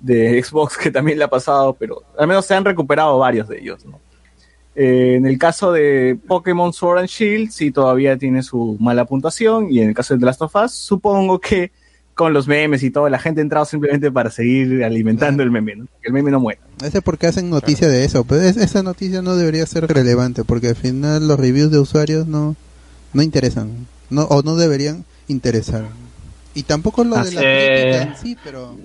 de 0.00 0.42
Xbox 0.42 0.76
que 0.76 0.90
también 0.90 1.18
le 1.18 1.24
ha 1.24 1.28
pasado, 1.30 1.74
pero 1.78 2.02
al 2.18 2.26
menos 2.28 2.44
se 2.46 2.54
han 2.54 2.64
recuperado 2.64 3.18
varios 3.18 3.48
de 3.48 3.58
ellos, 3.60 3.84
¿no? 3.86 3.98
Eh, 4.80 5.16
en 5.16 5.26
el 5.26 5.38
caso 5.38 5.72
de 5.72 6.16
Pokémon 6.28 6.72
Sword 6.72 7.00
and 7.00 7.08
Shield, 7.08 7.50
sí 7.50 7.72
todavía 7.72 8.16
tiene 8.16 8.44
su 8.44 8.76
mala 8.78 9.06
puntuación, 9.06 9.72
y 9.72 9.80
en 9.80 9.88
el 9.88 9.94
caso 9.94 10.14
de 10.14 10.20
The 10.20 10.26
Last 10.26 10.42
of 10.42 10.54
Us, 10.54 10.72
supongo 10.72 11.40
que 11.40 11.72
con 12.14 12.32
los 12.32 12.46
memes 12.46 12.82
y 12.84 12.90
todo, 12.90 13.08
la 13.08 13.18
gente 13.18 13.40
ha 13.40 13.42
entrado 13.42 13.64
simplemente 13.64 14.10
para 14.12 14.30
seguir 14.30 14.84
alimentando 14.84 15.42
el 15.42 15.50
meme, 15.52 15.76
¿no? 15.76 15.84
Que 16.00 16.08
el 16.08 16.12
meme 16.12 16.30
no 16.32 16.38
muera. 16.40 16.60
Ese 16.84 16.98
es 16.98 17.04
porque 17.04 17.26
hacen 17.28 17.48
noticia 17.50 17.88
de 17.88 18.04
eso, 18.04 18.22
pero 18.24 18.42
es- 18.42 18.56
esa 18.56 18.82
noticia 18.84 19.22
no 19.22 19.34
debería 19.36 19.66
ser 19.66 19.86
relevante, 19.86 20.44
porque 20.44 20.68
al 20.68 20.76
final 20.76 21.26
los 21.26 21.38
reviews 21.40 21.70
de 21.72 21.78
usuarios 21.80 22.26
no, 22.28 22.54
no 23.18 23.24
interesan, 23.24 23.88
no, 24.10 24.22
o 24.22 24.42
no 24.42 24.54
deberían 24.54 25.04
interesar. 25.26 25.86
Y 26.54 26.62
tampoco 26.62 27.02
lo 27.02 27.16
de 27.16 27.32
la 27.32 27.40
Eh, 27.42 28.02
en 28.02 28.16
sí, 28.16 28.36
pero 28.44 28.76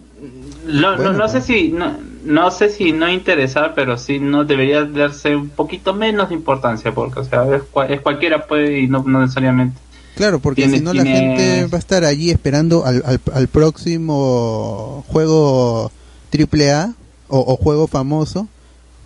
No, 0.66 0.92
no, 0.92 0.98
Bueno, 0.98 1.14
no 1.14 1.30
sé 1.30 1.42
si 1.42 1.70
no, 1.70 1.96
no 2.26 2.50
sé 2.50 2.70
si 2.70 2.94
no 2.94 3.08
interesar, 3.08 3.74
pero 3.76 3.96
sí 3.96 4.18
no 4.18 4.44
debería 4.44 4.86
darse 4.86 5.36
un 5.36 5.50
poquito 5.50 5.94
menos 5.94 6.30
de 6.30 6.36
importancia, 6.36 6.92
porque 6.96 7.20
o 7.20 7.24
sea, 7.24 7.44
es, 7.56 7.62
es 7.90 8.02
cualquiera 8.02 8.48
puede 8.48 8.80
y 8.80 8.88
no, 8.88 9.04
no 9.06 9.22
necesariamente. 9.22 9.80
claro, 10.16 10.40
porque 10.40 10.68
si 10.68 10.82
no 10.82 10.94
la 10.94 11.06
gente 11.06 11.68
va 11.68 11.78
a 11.78 11.80
estar 11.80 12.04
allí 12.04 12.32
esperando 12.32 12.86
al, 12.86 13.04
al, 13.06 13.20
al 13.34 13.48
próximo 13.48 15.06
juego 15.10 15.92
triple 16.32 16.72
A 16.72 16.94
o, 17.28 17.40
o 17.40 17.56
juego 17.58 17.86
famoso 17.86 18.48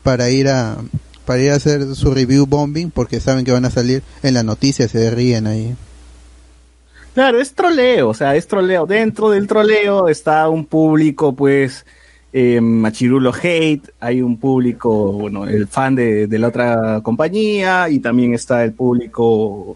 para 0.03 0.29
ir 0.29 0.47
a 0.47 0.77
para 1.27 1.43
ir 1.43 1.51
a 1.51 1.55
hacer 1.55 1.93
su 1.93 2.13
review 2.13 2.45
bombing 2.45 2.89
porque 2.89 3.19
saben 3.19 3.43
que 3.43 3.51
van 3.51 3.65
a 3.65 3.69
salir 3.69 4.01
en 4.23 4.33
la 4.33 4.43
noticia, 4.43 4.87
se 4.87 5.11
ríen 5.11 5.45
ahí. 5.45 5.75
Claro, 7.13 7.41
es 7.41 7.53
troleo, 7.53 8.09
o 8.09 8.13
sea, 8.13 8.33
es 8.37 8.47
troleo. 8.47 8.85
Dentro 8.85 9.29
del 9.29 9.45
troleo 9.45 10.07
está 10.07 10.47
un 10.47 10.65
público, 10.65 11.35
pues, 11.35 11.85
eh, 12.31 12.61
machirulo 12.61 13.33
hate, 13.33 13.89
hay 13.99 14.21
un 14.21 14.37
público, 14.37 15.11
bueno, 15.11 15.45
el 15.45 15.67
fan 15.67 15.95
de, 15.95 16.27
de 16.27 16.39
la 16.39 16.47
otra 16.47 17.01
compañía, 17.03 17.89
y 17.89 17.99
también 17.99 18.33
está 18.33 18.63
el 18.63 18.71
público 18.71 19.75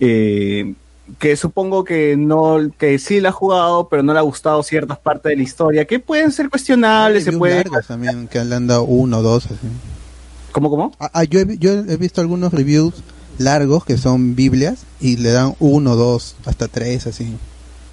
eh, 0.00 0.74
que 1.20 1.36
supongo 1.36 1.84
que 1.84 2.16
no, 2.16 2.58
que 2.76 2.98
sí 2.98 3.20
la 3.20 3.28
ha 3.28 3.32
jugado, 3.32 3.88
pero 3.88 4.02
no 4.02 4.12
le 4.12 4.18
ha 4.18 4.22
gustado 4.22 4.64
ciertas 4.64 4.98
partes 4.98 5.30
de 5.30 5.36
la 5.36 5.42
historia, 5.44 5.84
que 5.84 6.00
pueden 6.00 6.32
ser 6.32 6.50
cuestionables, 6.50 7.22
se 7.22 7.30
pueden... 7.30 7.64
también 7.86 8.26
que 8.26 8.44
le 8.44 8.56
han 8.56 8.66
dado 8.66 8.82
uno 8.82 9.18
o 9.18 9.22
dos 9.22 9.46
así. 9.46 9.68
¿Cómo, 10.52 10.70
cómo? 10.70 10.92
Ah, 11.00 11.10
ah, 11.14 11.24
yo, 11.24 11.40
he, 11.40 11.44
vi- 11.44 11.58
yo 11.58 11.72
he 11.72 11.96
visto 11.96 12.20
algunos 12.20 12.52
reviews 12.52 12.94
largos 13.38 13.84
que 13.84 13.96
son 13.96 14.34
Biblias 14.36 14.84
y 15.00 15.16
le 15.16 15.30
dan 15.32 15.54
uno, 15.58 15.96
dos, 15.96 16.36
hasta 16.44 16.68
tres 16.68 17.06
así. 17.06 17.34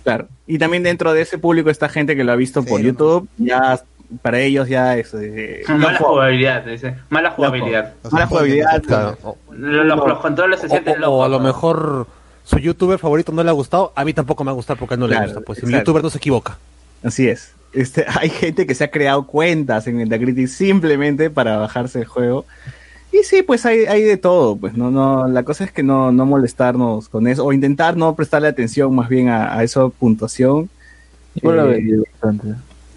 Claro. 0.03 0.27
Y 0.47 0.57
también 0.59 0.83
dentro 0.83 1.13
de 1.13 1.21
ese 1.21 1.37
público 1.37 1.69
está 1.69 1.87
gente 1.89 2.15
que 2.15 2.23
lo 2.23 2.31
ha 2.31 2.35
visto 2.35 2.63
por 2.63 2.81
YouTube, 2.81 3.27
ya 3.37 3.79
para 4.21 4.39
ellos 4.39 4.67
ya 4.67 4.97
es... 4.97 5.13
eh, 5.13 5.61
Mala 5.67 5.77
no 5.91 5.97
juego. 5.97 6.13
jugabilidad, 6.13 6.65
dice. 6.65 6.95
Mala 7.09 7.31
jugabilidad. 7.31 7.93
O 8.03 8.09
sea, 8.09 8.11
Mala 8.11 8.27
jugabilidad, 8.27 8.83
Claro. 8.83 9.17
O, 9.23 9.37
Los, 9.51 9.85
los- 9.85 10.07
los 10.07 10.19
controles 10.19 10.59
se 10.59 10.65
o- 10.65 10.69
sienten 10.69 10.95
o 10.97 10.99
locos. 10.99 11.25
a 11.25 11.29
lo 11.29 11.39
mejor 11.39 12.07
su 12.43 12.57
youtuber 12.57 12.97
favorito 12.97 13.31
no 13.31 13.43
le 13.43 13.49
ha 13.49 13.53
gustado, 13.53 13.93
a 13.95 14.03
mí 14.03 14.13
tampoco 14.13 14.43
me 14.43 14.49
ha 14.49 14.53
gustado 14.55 14.79
porque 14.79 14.97
no 14.97 15.07
le 15.07 15.13
Claro, 15.15 15.27
gusta. 15.27 15.41
Pues 15.45 15.59
si 15.59 15.65
mi 15.65 15.71
exacto. 15.73 15.91
youtuber 15.91 16.03
no 16.03 16.09
se 16.09 16.17
equivoca. 16.17 16.57
Así 17.03 17.27
es. 17.27 17.51
Este, 17.73 18.05
hay 18.19 18.29
gente 18.29 18.65
que 18.65 18.75
se 18.75 18.83
ha 18.83 18.91
creado 18.91 19.25
cuentas 19.27 19.87
en 19.87 19.97
Metacritic 19.97 20.47
simplemente 20.47 21.29
para 21.29 21.57
bajarse 21.57 21.99
el 21.99 22.05
juego. 22.05 22.45
Y 23.11 23.23
sí, 23.23 23.41
pues 23.41 23.65
hay, 23.65 23.85
hay 23.85 24.03
de 24.03 24.17
todo, 24.17 24.55
pues 24.55 24.75
no, 24.75 24.91
no, 24.91 25.27
la 25.27 25.41
cosa 25.41 25.63
es 25.63 25.71
que 25.71 25.81
no, 25.81 26.11
no 26.11 26.27
molestarnos 26.27 27.09
con 27.09 27.27
eso, 27.27 27.43
o 27.43 27.53
intentar 27.53 27.97
no 27.97 28.15
prestarle 28.15 28.47
atención 28.47 28.93
más 28.93 29.09
bien 29.09 29.29
a, 29.29 29.57
a 29.57 29.63
esa 29.63 29.89
puntuación. 29.89 30.69
Yo 31.33 31.51
la 31.51 31.65
Eh, 31.71 32.03
bastante. 32.11 32.53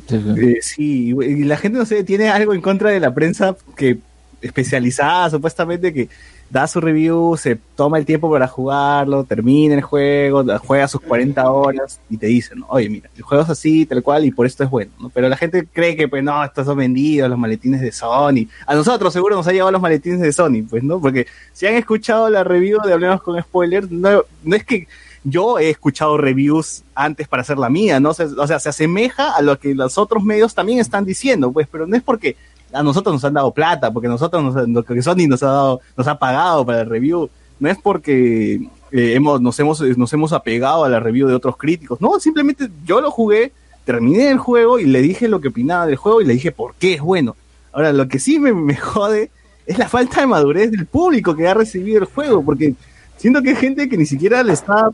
Sí, 0.08 0.20
sí. 0.20 0.40
eh, 0.40 0.58
sí, 0.60 1.08
y 1.14 1.44
la 1.44 1.56
gente, 1.56 1.78
no 1.78 1.86
sé, 1.86 2.04
tiene 2.04 2.28
algo 2.28 2.52
en 2.52 2.60
contra 2.60 2.90
de 2.90 3.00
la 3.00 3.14
prensa 3.14 3.56
que 3.74 3.98
especializada, 4.42 5.30
supuestamente, 5.30 5.94
que 5.94 6.08
da 6.52 6.66
su 6.66 6.82
review, 6.82 7.34
se 7.38 7.56
toma 7.74 7.96
el 7.96 8.04
tiempo 8.04 8.30
para 8.30 8.46
jugarlo, 8.46 9.24
termina 9.24 9.74
el 9.74 9.80
juego, 9.80 10.44
juega 10.58 10.86
sus 10.86 11.00
40 11.00 11.50
horas 11.50 11.98
y 12.10 12.18
te 12.18 12.26
dicen, 12.26 12.58
¿no? 12.58 12.66
oye, 12.68 12.90
mira, 12.90 13.08
el 13.16 13.22
juego 13.22 13.42
es 13.42 13.48
así, 13.48 13.86
tal 13.86 14.02
cual, 14.02 14.26
y 14.26 14.30
por 14.30 14.44
esto 14.44 14.62
es 14.62 14.68
bueno, 14.68 14.92
¿no? 15.00 15.08
Pero 15.08 15.30
la 15.30 15.38
gente 15.38 15.66
cree 15.72 15.96
que, 15.96 16.08
pues, 16.08 16.22
no, 16.22 16.44
estos 16.44 16.66
son 16.66 16.76
vendidos, 16.76 17.30
los 17.30 17.38
maletines 17.38 17.80
de 17.80 17.90
Sony. 17.90 18.48
A 18.66 18.74
nosotros 18.74 19.14
seguro 19.14 19.34
nos 19.34 19.46
ha 19.46 19.52
llegado 19.52 19.72
los 19.72 19.80
maletines 19.80 20.20
de 20.20 20.30
Sony, 20.30 20.62
pues, 20.68 20.82
¿no? 20.82 21.00
Porque 21.00 21.26
si 21.54 21.66
han 21.66 21.74
escuchado 21.74 22.28
la 22.28 22.44
review 22.44 22.82
de 22.82 22.92
Hablemos 22.92 23.22
con 23.22 23.40
Spoilers, 23.40 23.90
no, 23.90 24.22
no 24.44 24.54
es 24.54 24.64
que 24.64 24.86
yo 25.24 25.58
he 25.58 25.70
escuchado 25.70 26.18
reviews 26.18 26.82
antes 26.94 27.28
para 27.28 27.42
hacer 27.42 27.56
la 27.56 27.70
mía, 27.70 27.98
¿no? 27.98 28.10
O 28.10 28.46
sea, 28.46 28.58
se 28.58 28.68
asemeja 28.68 29.34
a 29.34 29.40
lo 29.40 29.58
que 29.58 29.74
los 29.74 29.96
otros 29.96 30.22
medios 30.22 30.54
también 30.54 30.80
están 30.80 31.06
diciendo, 31.06 31.50
pues, 31.50 31.66
pero 31.70 31.86
no 31.86 31.96
es 31.96 32.02
porque 32.02 32.36
a 32.72 32.82
nosotros 32.82 33.14
nos 33.14 33.24
han 33.24 33.34
dado 33.34 33.50
plata, 33.52 33.92
porque 33.92 34.08
nosotros 34.08 34.68
nos, 34.68 34.84
que 34.84 35.02
Sony 35.02 35.26
nos 35.28 35.42
ha 35.42 35.46
dado, 35.46 35.80
nos 35.96 36.06
ha 36.06 36.18
pagado 36.18 36.64
para 36.64 36.82
el 36.82 36.88
review, 36.88 37.28
no 37.60 37.68
es 37.68 37.78
porque 37.78 38.54
eh, 38.90 39.14
hemos, 39.14 39.40
nos 39.40 39.58
hemos, 39.60 39.80
nos 39.80 40.12
hemos 40.12 40.32
apegado 40.32 40.84
a 40.84 40.88
la 40.88 41.00
review 41.00 41.28
de 41.28 41.34
otros 41.34 41.56
críticos, 41.56 42.00
no, 42.00 42.18
simplemente 42.20 42.68
yo 42.84 43.00
lo 43.00 43.10
jugué, 43.10 43.52
terminé 43.84 44.30
el 44.30 44.38
juego 44.38 44.78
y 44.78 44.84
le 44.84 45.02
dije 45.02 45.28
lo 45.28 45.40
que 45.40 45.48
opinaba 45.48 45.86
del 45.86 45.96
juego 45.96 46.20
y 46.20 46.24
le 46.24 46.34
dije 46.34 46.52
por 46.52 46.74
qué 46.74 46.94
es 46.94 47.00
bueno. 47.00 47.36
Ahora, 47.72 47.92
lo 47.92 48.06
que 48.06 48.18
sí 48.18 48.38
me, 48.38 48.52
me 48.52 48.76
jode 48.76 49.30
es 49.66 49.78
la 49.78 49.88
falta 49.88 50.20
de 50.20 50.26
madurez 50.26 50.70
del 50.70 50.86
público 50.86 51.34
que 51.34 51.48
ha 51.48 51.54
recibido 51.54 52.00
el 52.00 52.06
juego, 52.06 52.44
porque 52.44 52.74
siento 53.16 53.42
que 53.42 53.50
hay 53.50 53.56
gente 53.56 53.88
que 53.88 53.96
ni 53.96 54.06
siquiera 54.06 54.42
le 54.42 54.52
está, 54.52 54.90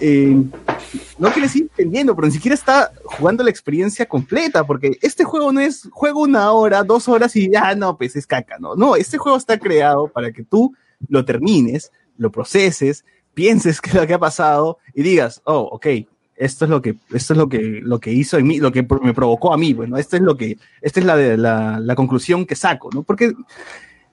eh, 0.00 0.36
no 1.18 1.32
le 1.36 1.48
sigue 1.48 1.66
entendiendo, 1.66 2.14
pero 2.14 2.26
ni 2.26 2.32
siquiera 2.32 2.54
está 2.54 2.92
jugando 3.04 3.44
la 3.44 3.50
experiencia 3.50 4.06
completa, 4.06 4.64
porque 4.64 4.98
este 5.02 5.24
juego 5.24 5.52
no 5.52 5.60
es 5.60 5.88
juego 5.92 6.22
una 6.22 6.50
hora, 6.52 6.82
dos 6.82 7.08
horas 7.08 7.36
y 7.36 7.50
ya 7.50 7.74
no, 7.74 7.96
pues 7.96 8.16
es 8.16 8.26
caca, 8.26 8.56
no. 8.58 8.74
No, 8.74 8.96
este 8.96 9.18
juego 9.18 9.36
está 9.36 9.58
creado 9.58 10.08
para 10.08 10.32
que 10.32 10.44
tú 10.44 10.74
lo 11.08 11.24
termines, 11.24 11.92
lo 12.16 12.30
proceses, 12.30 13.04
pienses 13.34 13.80
qué 13.82 13.90
es 13.90 13.96
lo 13.96 14.06
que 14.06 14.14
ha 14.14 14.18
pasado 14.18 14.78
y 14.94 15.02
digas, 15.02 15.40
oh, 15.44 15.68
ok, 15.72 15.86
esto 16.36 16.64
es 16.64 16.70
lo 16.70 16.82
que, 16.82 16.96
esto 17.12 17.34
es 17.34 17.38
lo 17.38 17.48
que, 17.48 17.80
lo 17.82 18.00
que 18.00 18.12
hizo 18.12 18.38
en 18.38 18.46
mí, 18.46 18.58
lo 18.58 18.72
que 18.72 18.86
me 19.02 19.14
provocó 19.14 19.52
a 19.52 19.58
mí, 19.58 19.74
bueno, 19.74 19.96
esto 19.96 20.16
es 20.16 20.22
lo 20.22 20.36
que, 20.36 20.58
esta 20.80 21.00
es 21.00 21.06
la, 21.06 21.16
la, 21.16 21.78
la 21.78 21.94
conclusión 21.94 22.46
que 22.46 22.56
saco, 22.56 22.90
¿no? 22.92 23.02
Porque 23.02 23.34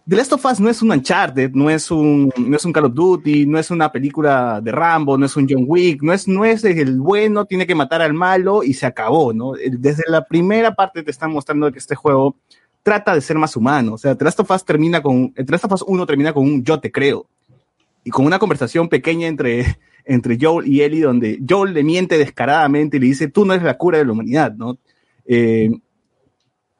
The 0.10 0.15
Last 0.15 0.34
of 0.34 0.44
Us 0.44 0.60
no 0.60 0.72
es 0.72 0.81
un 0.81 0.90
Uncharted, 0.90 1.52
no 1.53 1.69
es 1.69 1.91
un, 1.91 2.34
no 2.36 2.57
es 2.57 2.65
un 2.65 2.73
Call 2.73 2.86
of 2.86 2.95
Duty, 2.95 3.45
no 3.45 3.60
es 3.60 3.69
una 3.69 3.91
película 3.91 4.60
de 4.60 4.72
Rambo, 4.72 5.19
no 5.19 5.27
es 5.27 5.36
un 5.38 5.45
John 5.48 5.65
Wick, 5.68 6.02
no 6.02 6.11
es, 6.11 6.27
no 6.27 6.45
es 6.45 6.64
el 6.64 6.99
bueno, 6.99 7.45
tiene 7.45 7.68
que 7.68 7.76
matar 7.76 8.02
al 8.02 8.15
malo 8.15 8.64
y 8.64 8.73
se 8.73 8.88
acabó, 8.88 9.34
¿no? 9.34 9.52
Desde 9.53 10.02
la 10.07 10.26
primera 10.26 10.73
parte 10.73 11.03
te 11.03 11.11
están 11.11 11.31
mostrando 11.31 11.72
que 11.72 11.77
este 11.77 11.94
juego 11.94 12.38
trata 12.81 13.14
de 13.14 13.22
ser 13.22 13.38
más 13.38 13.56
humano. 13.56 13.94
O 13.94 13.98
sea, 13.99 14.15
The 14.15 14.26
Last 14.26 14.40
of 14.40 14.49
Us 14.49 14.65
termina 14.65 14.99
con, 14.99 15.31
The 15.31 15.45
Last 15.48 15.65
of 15.65 15.73
Us 15.73 15.86
1 15.86 16.06
termina 16.07 16.34
con 16.34 16.44
un 16.44 16.64
yo 16.64 16.80
te 16.80 16.91
creo. 16.91 17.27
Y 18.03 18.10
con 18.10 18.26
una 18.26 18.40
conversación 18.40 18.90
pequeña 18.90 19.27
entre, 19.27 19.77
entre 20.06 20.40
Joel 20.41 20.68
y 20.68 20.81
Ellie, 20.81 21.03
donde 21.03 21.40
Joel 21.48 21.76
le 21.76 21.84
miente 21.84 22.18
descaradamente 22.18 22.98
y 22.98 22.99
le 22.99 23.06
dice, 23.06 23.27
tú 23.27 23.45
no 23.45 23.53
eres 23.53 23.64
la 23.64 23.77
cura 23.77 23.99
de 23.99 24.06
la 24.06 24.14
humanidad, 24.14 24.56
¿no? 24.56 24.80
Eh, 25.27 25.69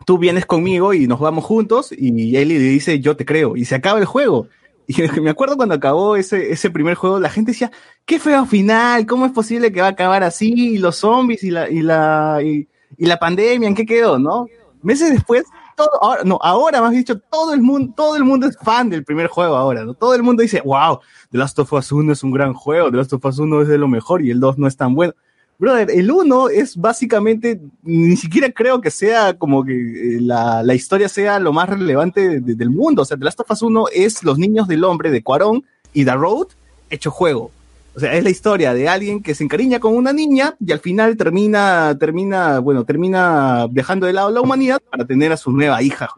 tú 0.06 0.18
vienes 0.18 0.46
conmigo 0.46 0.94
y 0.94 1.08
nos 1.08 1.20
vamos 1.20 1.46
juntos 1.46 1.92
y 1.92 2.36
Ellie 2.38 2.60
le 2.60 2.66
dice 2.66 3.00
yo 3.00 3.16
te 3.16 3.26
creo 3.26 3.56
y 3.56 3.66
se 3.66 3.76
acaba 3.76 4.00
el 4.00 4.06
juego. 4.06 4.48
Y 4.92 5.22
me 5.22 5.30
acuerdo 5.30 5.56
cuando 5.56 5.76
acabó 5.76 6.16
ese, 6.16 6.52
ese 6.52 6.72
primer 6.72 6.96
juego, 6.96 7.20
la 7.20 7.30
gente 7.30 7.52
decía, 7.52 7.70
qué 8.06 8.18
feo 8.18 8.48
final, 8.48 9.06
¿cómo 9.06 9.28
es 9.28 9.32
posible 9.32 9.72
que 9.72 9.82
va 9.82 9.86
a 9.86 9.92
acabar 9.92 10.24
así? 10.24 10.80
Los 10.80 10.96
zombies 10.96 11.44
y 11.44 11.52
la, 11.52 11.70
y 11.70 11.84
la, 11.84 12.40
y, 12.44 12.68
¿Y 12.98 13.06
la 13.06 13.18
pandemia 13.18 13.68
en 13.68 13.76
qué 13.76 13.86
quedó, 13.86 14.20
no? 14.20 14.48
Meses 14.82 15.12
después, 15.12 15.46
todo, 15.76 15.90
ahora, 16.02 16.24
no, 16.24 16.40
ahora 16.42 16.82
más 16.82 16.92
dicho, 16.92 17.20
todo 17.20 17.54
el 17.54 17.62
mundo, 17.62 17.94
todo 17.96 18.16
el 18.16 18.24
mundo 18.24 18.48
es 18.48 18.58
fan 18.58 18.90
del 18.90 19.04
primer 19.04 19.28
juego 19.28 19.56
ahora, 19.56 19.86
¿no? 19.86 19.94
Todo 19.94 20.16
el 20.16 20.24
mundo 20.24 20.42
dice, 20.42 20.62
wow, 20.62 21.00
The 21.32 21.38
Last 21.38 21.60
of 21.60 21.72
Us 21.72 21.92
1 21.92 22.12
es 22.12 22.24
un 22.24 22.32
gran 22.32 22.54
juego, 22.54 22.90
The 22.90 22.98
Last 22.98 23.14
of 23.14 23.26
Us 23.26 23.40
1 23.40 23.62
es 23.62 23.68
de 23.68 23.78
lo 23.78 23.88
mejor 23.88 24.22
y 24.24 24.32
el 24.32 24.40
2 24.40 24.58
no 24.58 24.68
es 24.68 24.76
tan 24.76 24.96
bueno. 24.96 25.14
Brother, 25.60 25.92
el 25.92 26.10
1 26.10 26.50
es 26.50 26.78
básicamente, 26.78 27.60
ni 27.84 28.16
siquiera 28.16 28.50
creo 28.52 28.80
que 28.80 28.90
sea 28.90 29.38
como 29.38 29.64
que 29.66 29.74
eh, 30.16 30.22
la, 30.22 30.64
la 30.64 30.74
historia 30.74 31.10
sea 31.10 31.38
lo 31.40 31.52
más 31.54 31.68
relevante 31.70 32.28
de- 32.30 32.40
de- 32.40 32.56
del 32.56 32.70
mundo. 32.70 33.02
O 33.02 33.06
sea, 33.06 33.18
The 33.18 33.26
Last 33.26 33.42
of 33.42 33.52
Us 33.52 33.62
1 33.62 33.86
es 33.94 34.24
Los 34.24 34.38
Niños 34.40 34.68
del 34.70 34.84
Hombre 34.86 35.12
de 35.12 35.22
Cuarón 35.22 35.64
y 35.94 36.06
The 36.06 36.14
Road 36.16 36.48
hecho 36.90 37.12
juego. 37.12 37.52
O 37.96 38.00
sea, 38.00 38.14
es 38.14 38.24
la 38.24 38.30
historia 38.30 38.74
de 38.74 38.88
alguien 38.88 39.22
que 39.22 39.36
se 39.36 39.44
encariña 39.44 39.80
con 39.82 39.96
una 39.98 40.14
niña 40.14 40.56
y 40.66 40.72
al 40.72 40.80
final 40.80 41.18
termina, 41.18 41.98
termina, 42.00 42.60
bueno, 42.60 42.86
termina 42.86 43.68
dejando 43.70 44.06
de 44.08 44.14
lado 44.14 44.32
la 44.32 44.40
humanidad 44.42 44.82
para 44.90 45.06
tener 45.06 45.34
a 45.34 45.38
su 45.38 45.52
nueva 45.52 45.82
hija. 45.82 46.10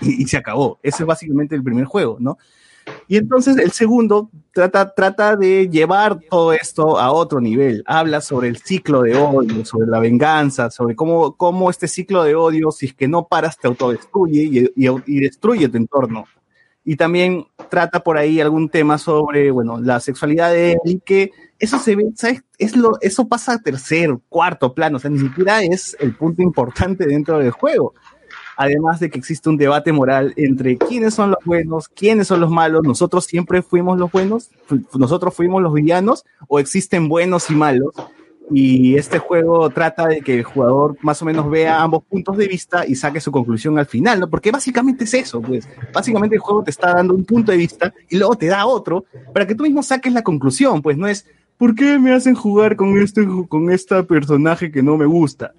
Y, 0.00 0.22
y 0.22 0.26
se 0.28 0.36
acabó. 0.36 0.78
Ese 0.82 1.02
es 1.02 1.06
básicamente 1.06 1.54
el 1.56 1.62
primer 1.64 1.84
juego, 1.86 2.16
¿no? 2.20 2.38
Y 3.06 3.16
entonces 3.16 3.56
el 3.58 3.72
segundo 3.72 4.30
trata, 4.52 4.94
trata 4.94 5.36
de 5.36 5.68
llevar 5.68 6.18
todo 6.30 6.52
esto 6.52 6.98
a 6.98 7.12
otro 7.12 7.40
nivel. 7.40 7.82
Habla 7.86 8.20
sobre 8.20 8.48
el 8.48 8.58
ciclo 8.58 9.02
de 9.02 9.16
odio, 9.16 9.64
sobre 9.64 9.88
la 9.88 9.98
venganza, 9.98 10.70
sobre 10.70 10.96
cómo, 10.96 11.36
cómo 11.36 11.70
este 11.70 11.88
ciclo 11.88 12.22
de 12.24 12.34
odio, 12.34 12.70
si 12.70 12.86
es 12.86 12.94
que 12.94 13.08
no 13.08 13.26
paras, 13.26 13.58
te 13.58 13.68
autodestruye 13.68 14.42
y, 14.42 14.86
y, 14.86 14.88
y 15.06 15.20
destruye 15.20 15.68
tu 15.68 15.76
entorno. 15.76 16.24
Y 16.86 16.96
también 16.96 17.46
trata 17.70 18.00
por 18.00 18.18
ahí 18.18 18.40
algún 18.40 18.68
tema 18.68 18.98
sobre, 18.98 19.50
bueno, 19.50 19.80
la 19.80 20.00
sexualidad 20.00 20.52
de 20.52 20.76
él, 20.84 21.02
que 21.04 21.30
eso 21.58 21.78
se 21.78 21.96
ve, 21.96 22.10
¿sabes? 22.14 22.42
Es 22.58 22.76
lo, 22.76 22.98
eso 23.00 23.26
pasa 23.26 23.54
a 23.54 23.58
tercer, 23.58 24.18
cuarto 24.28 24.74
plano, 24.74 24.98
o 24.98 25.00
sea, 25.00 25.10
ni 25.10 25.18
siquiera 25.18 25.62
es 25.62 25.96
el 25.98 26.14
punto 26.14 26.42
importante 26.42 27.06
dentro 27.06 27.38
del 27.38 27.52
juego 27.52 27.94
además 28.56 29.00
de 29.00 29.10
que 29.10 29.18
existe 29.18 29.48
un 29.48 29.56
debate 29.56 29.92
moral 29.92 30.32
entre 30.36 30.76
quiénes 30.76 31.14
son 31.14 31.30
los 31.30 31.44
buenos, 31.44 31.88
quiénes 31.88 32.28
son 32.28 32.40
los 32.40 32.50
malos, 32.50 32.82
nosotros 32.84 33.24
siempre 33.24 33.62
fuimos 33.62 33.98
los 33.98 34.10
buenos, 34.10 34.50
nosotros 34.96 35.34
fuimos 35.34 35.62
los 35.62 35.72
villanos, 35.72 36.24
o 36.48 36.58
existen 36.58 37.08
buenos 37.08 37.50
y 37.50 37.54
malos. 37.54 37.94
Y 38.50 38.96
este 38.96 39.18
juego 39.18 39.70
trata 39.70 40.06
de 40.06 40.20
que 40.20 40.38
el 40.38 40.44
jugador 40.44 40.98
más 41.00 41.22
o 41.22 41.24
menos 41.24 41.48
vea 41.48 41.82
ambos 41.82 42.04
puntos 42.04 42.36
de 42.36 42.46
vista 42.46 42.86
y 42.86 42.94
saque 42.94 43.18
su 43.18 43.32
conclusión 43.32 43.78
al 43.78 43.86
final, 43.86 44.20
¿no? 44.20 44.28
Porque 44.28 44.50
básicamente 44.50 45.04
es 45.04 45.14
eso, 45.14 45.40
pues. 45.40 45.66
Básicamente 45.94 46.36
el 46.36 46.42
juego 46.42 46.62
te 46.62 46.70
está 46.70 46.92
dando 46.92 47.14
un 47.14 47.24
punto 47.24 47.52
de 47.52 47.58
vista 47.58 47.94
y 48.10 48.18
luego 48.18 48.36
te 48.36 48.46
da 48.46 48.66
otro 48.66 49.06
para 49.32 49.46
que 49.46 49.54
tú 49.54 49.62
mismo 49.62 49.82
saques 49.82 50.12
la 50.12 50.22
conclusión, 50.22 50.82
pues 50.82 50.98
no 50.98 51.08
es, 51.08 51.24
¿por 51.56 51.74
qué 51.74 51.98
me 51.98 52.12
hacen 52.12 52.34
jugar 52.34 52.76
con 52.76 53.00
este, 53.00 53.26
con 53.48 53.70
esta 53.70 54.02
personaje 54.02 54.70
que 54.70 54.82
no 54.82 54.98
me 54.98 55.06
gusta? 55.06 55.52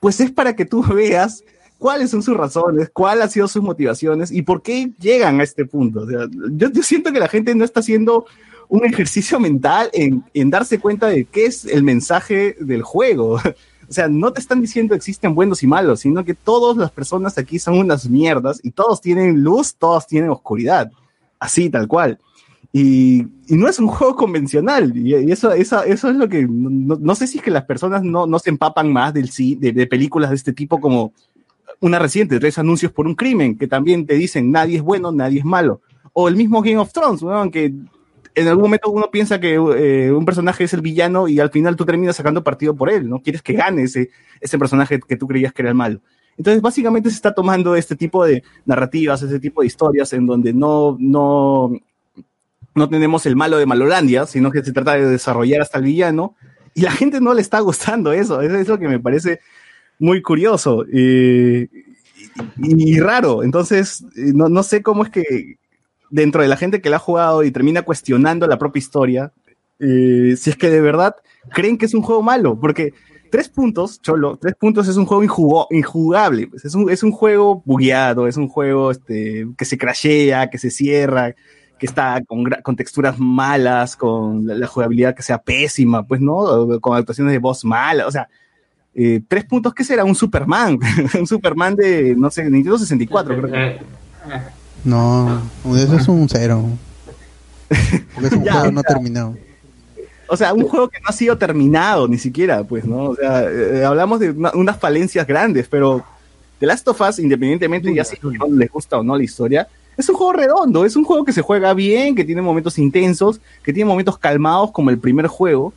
Pues 0.00 0.18
es 0.20 0.30
para 0.30 0.56
que 0.56 0.64
tú 0.64 0.82
veas 0.94 1.44
cuáles 1.80 2.10
son 2.10 2.22
sus 2.22 2.36
razones, 2.36 2.90
cuáles 2.92 3.24
han 3.24 3.30
sido 3.30 3.48
sus 3.48 3.62
motivaciones 3.62 4.30
y 4.30 4.42
por 4.42 4.62
qué 4.62 4.92
llegan 5.00 5.40
a 5.40 5.42
este 5.42 5.64
punto. 5.64 6.02
O 6.02 6.06
sea, 6.06 6.28
yo, 6.52 6.70
yo 6.70 6.82
siento 6.82 7.10
que 7.10 7.18
la 7.18 7.26
gente 7.26 7.54
no 7.54 7.64
está 7.64 7.80
haciendo 7.80 8.26
un 8.68 8.84
ejercicio 8.84 9.40
mental 9.40 9.90
en, 9.92 10.22
en 10.34 10.50
darse 10.50 10.78
cuenta 10.78 11.08
de 11.08 11.24
qué 11.24 11.46
es 11.46 11.64
el 11.64 11.82
mensaje 11.82 12.54
del 12.60 12.82
juego. 12.82 13.40
O 13.88 13.92
sea, 13.92 14.06
no 14.06 14.32
te 14.32 14.38
están 14.40 14.60
diciendo 14.60 14.94
existen 14.94 15.34
buenos 15.34 15.64
y 15.64 15.66
malos, 15.66 15.98
sino 15.98 16.24
que 16.24 16.32
todas 16.32 16.76
las 16.76 16.92
personas 16.92 17.36
aquí 17.38 17.58
son 17.58 17.76
unas 17.76 18.08
mierdas 18.08 18.60
y 18.62 18.70
todos 18.70 19.00
tienen 19.00 19.42
luz, 19.42 19.74
todos 19.74 20.06
tienen 20.06 20.30
oscuridad. 20.30 20.92
Así, 21.40 21.68
tal 21.70 21.88
cual. 21.88 22.16
Y, 22.72 23.22
y 23.48 23.56
no 23.56 23.66
es 23.66 23.80
un 23.80 23.86
juego 23.88 24.14
convencional. 24.14 24.96
Y, 24.96 25.16
y 25.16 25.32
eso, 25.32 25.50
eso, 25.50 25.82
eso 25.82 26.08
es 26.08 26.14
lo 26.14 26.28
que. 26.28 26.46
No, 26.48 26.96
no 27.00 27.14
sé 27.16 27.26
si 27.26 27.38
es 27.38 27.42
que 27.42 27.50
las 27.50 27.64
personas 27.64 28.04
no, 28.04 28.28
no 28.28 28.38
se 28.38 28.50
empapan 28.50 28.92
más 28.92 29.12
del 29.12 29.28
de, 29.58 29.72
de 29.72 29.86
películas 29.88 30.30
de 30.30 30.36
este 30.36 30.52
tipo 30.52 30.80
como 30.80 31.12
una 31.80 31.98
reciente, 31.98 32.40
tres 32.40 32.58
anuncios 32.58 32.92
por 32.92 33.06
un 33.06 33.14
crimen, 33.14 33.56
que 33.56 33.66
también 33.66 34.06
te 34.06 34.14
dicen 34.14 34.50
nadie 34.50 34.76
es 34.76 34.82
bueno, 34.82 35.12
nadie 35.12 35.38
es 35.38 35.44
malo. 35.44 35.80
O 36.12 36.28
el 36.28 36.36
mismo 36.36 36.60
Game 36.62 36.78
of 36.78 36.92
Thrones, 36.92 37.22
¿no? 37.22 37.50
que 37.50 37.72
en 38.34 38.48
algún 38.48 38.64
momento 38.64 38.90
uno 38.90 39.10
piensa 39.10 39.40
que 39.40 39.54
eh, 39.54 40.12
un 40.12 40.24
personaje 40.24 40.64
es 40.64 40.72
el 40.72 40.80
villano 40.80 41.28
y 41.28 41.40
al 41.40 41.50
final 41.50 41.76
tú 41.76 41.84
terminas 41.84 42.16
sacando 42.16 42.44
partido 42.44 42.74
por 42.74 42.90
él, 42.90 43.08
¿no? 43.08 43.20
Quieres 43.20 43.42
que 43.42 43.54
gane 43.54 43.82
ese, 43.82 44.10
ese 44.40 44.58
personaje 44.58 45.00
que 45.00 45.16
tú 45.16 45.26
creías 45.26 45.52
que 45.52 45.62
era 45.62 45.70
el 45.70 45.74
malo. 45.74 46.00
Entonces, 46.40 46.62
básicamente 46.62 47.10
se 47.10 47.16
está 47.16 47.34
tomando 47.34 47.76
este 47.76 47.96
tipo 47.96 48.24
de 48.24 48.42
narrativas, 48.64 49.20
este 49.22 49.40
tipo 49.40 49.60
de 49.60 49.66
historias 49.66 50.12
en 50.12 50.26
donde 50.26 50.54
no, 50.54 50.96
no, 50.98 51.70
no 52.74 52.88
tenemos 52.88 53.26
el 53.26 53.36
malo 53.36 53.58
de 53.58 53.66
Malolandia, 53.66 54.26
sino 54.26 54.50
que 54.50 54.62
se 54.62 54.72
trata 54.72 54.94
de 54.94 55.04
desarrollar 55.06 55.60
hasta 55.60 55.78
el 55.78 55.84
villano. 55.84 56.36
Y 56.72 56.82
la 56.82 56.92
gente 56.92 57.20
no 57.20 57.34
le 57.34 57.42
está 57.42 57.60
gustando 57.60 58.12
eso. 58.12 58.40
Eso 58.40 58.56
es 58.56 58.68
lo 58.68 58.78
que 58.78 58.88
me 58.88 59.00
parece 59.00 59.40
muy 60.00 60.22
curioso 60.22 60.84
eh, 60.92 61.68
y, 62.56 62.94
y 62.94 62.98
raro. 62.98 63.44
Entonces, 63.44 64.02
eh, 64.16 64.32
no, 64.34 64.48
no 64.48 64.64
sé 64.64 64.82
cómo 64.82 65.04
es 65.04 65.10
que 65.10 65.56
dentro 66.10 66.42
de 66.42 66.48
la 66.48 66.56
gente 66.56 66.80
que 66.80 66.90
la 66.90 66.96
ha 66.96 66.98
jugado 66.98 67.44
y 67.44 67.52
termina 67.52 67.82
cuestionando 67.82 68.48
la 68.48 68.58
propia 68.58 68.80
historia, 68.80 69.32
eh, 69.78 70.34
si 70.36 70.50
es 70.50 70.56
que 70.56 70.70
de 70.70 70.80
verdad 70.80 71.14
creen 71.50 71.78
que 71.78 71.86
es 71.86 71.94
un 71.94 72.02
juego 72.02 72.22
malo, 72.22 72.58
porque 72.58 72.92
tres 73.30 73.48
puntos, 73.48 74.02
Cholo, 74.02 74.36
tres 74.36 74.54
puntos 74.56 74.88
es 74.88 74.96
un 74.96 75.06
juego 75.06 75.22
injugo- 75.22 75.66
injugable, 75.70 76.48
pues, 76.48 76.64
es, 76.64 76.74
un, 76.74 76.90
es 76.90 77.04
un 77.04 77.12
juego 77.12 77.62
bugueado, 77.64 78.26
es 78.26 78.36
un 78.36 78.48
juego 78.48 78.90
este, 78.90 79.46
que 79.56 79.64
se 79.64 79.78
crashea, 79.78 80.50
que 80.50 80.58
se 80.58 80.70
cierra, 80.70 81.34
que 81.78 81.86
está 81.86 82.20
con, 82.26 82.44
con 82.62 82.76
texturas 82.76 83.18
malas, 83.18 83.96
con 83.96 84.46
la, 84.46 84.54
la 84.54 84.66
jugabilidad 84.66 85.14
que 85.14 85.22
sea 85.22 85.38
pésima, 85.38 86.06
pues, 86.06 86.20
¿no? 86.20 86.80
Con 86.80 86.96
actuaciones 86.96 87.32
de 87.32 87.38
voz 87.38 87.64
malas, 87.64 88.06
o 88.08 88.10
sea, 88.10 88.28
eh, 88.94 89.20
tres 89.28 89.44
puntos, 89.44 89.72
¿qué 89.74 89.84
será? 89.84 90.04
Un 90.04 90.14
Superman, 90.14 90.78
un 91.18 91.26
Superman 91.26 91.76
de, 91.76 92.14
no 92.16 92.30
sé, 92.30 92.44
Nintendo 92.50 92.78
64, 92.78 93.36
creo 93.36 93.50
que. 93.50 93.78
No, 94.84 95.42
eso 95.76 95.96
es 95.96 96.08
un 96.08 96.28
cero. 96.28 96.64
Porque 98.14 98.26
es 98.28 98.32
un 98.32 98.44
Ya, 98.44 98.52
juego 98.54 98.72
no 98.72 98.82
ya. 98.82 98.88
terminado. 98.94 99.36
O 100.28 100.36
sea, 100.36 100.52
un 100.54 100.66
juego 100.68 100.88
que 100.88 100.98
no 101.00 101.08
ha 101.08 101.12
sido 101.12 101.36
terminado 101.36 102.06
ni 102.06 102.16
siquiera, 102.18 102.62
pues, 102.64 102.84
¿no? 102.84 103.06
O 103.10 103.16
sea, 103.16 103.42
eh, 103.50 103.84
hablamos 103.84 104.20
de 104.20 104.30
una- 104.30 104.52
unas 104.54 104.78
falencias 104.78 105.26
grandes, 105.26 105.66
pero 105.68 106.04
The 106.60 106.66
Last 106.66 106.86
of 106.88 107.00
Us, 107.00 107.18
independientemente 107.18 107.92
ya 107.92 108.04
si 108.04 108.16
no 108.22 108.46
les 108.56 108.70
gusta 108.70 108.98
o 108.98 109.02
no 109.02 109.16
la 109.16 109.24
historia, 109.24 109.66
es 109.96 110.08
un 110.08 110.14
juego 110.14 110.32
redondo, 110.32 110.84
es 110.84 110.94
un 110.94 111.04
juego 111.04 111.24
que 111.24 111.32
se 111.32 111.42
juega 111.42 111.74
bien, 111.74 112.14
que 112.14 112.24
tiene 112.24 112.42
momentos 112.42 112.78
intensos, 112.78 113.40
que 113.64 113.72
tiene 113.72 113.88
momentos 113.88 114.18
calmados 114.18 114.70
como 114.70 114.90
el 114.90 114.98
primer 114.98 115.26
juego, 115.26 115.72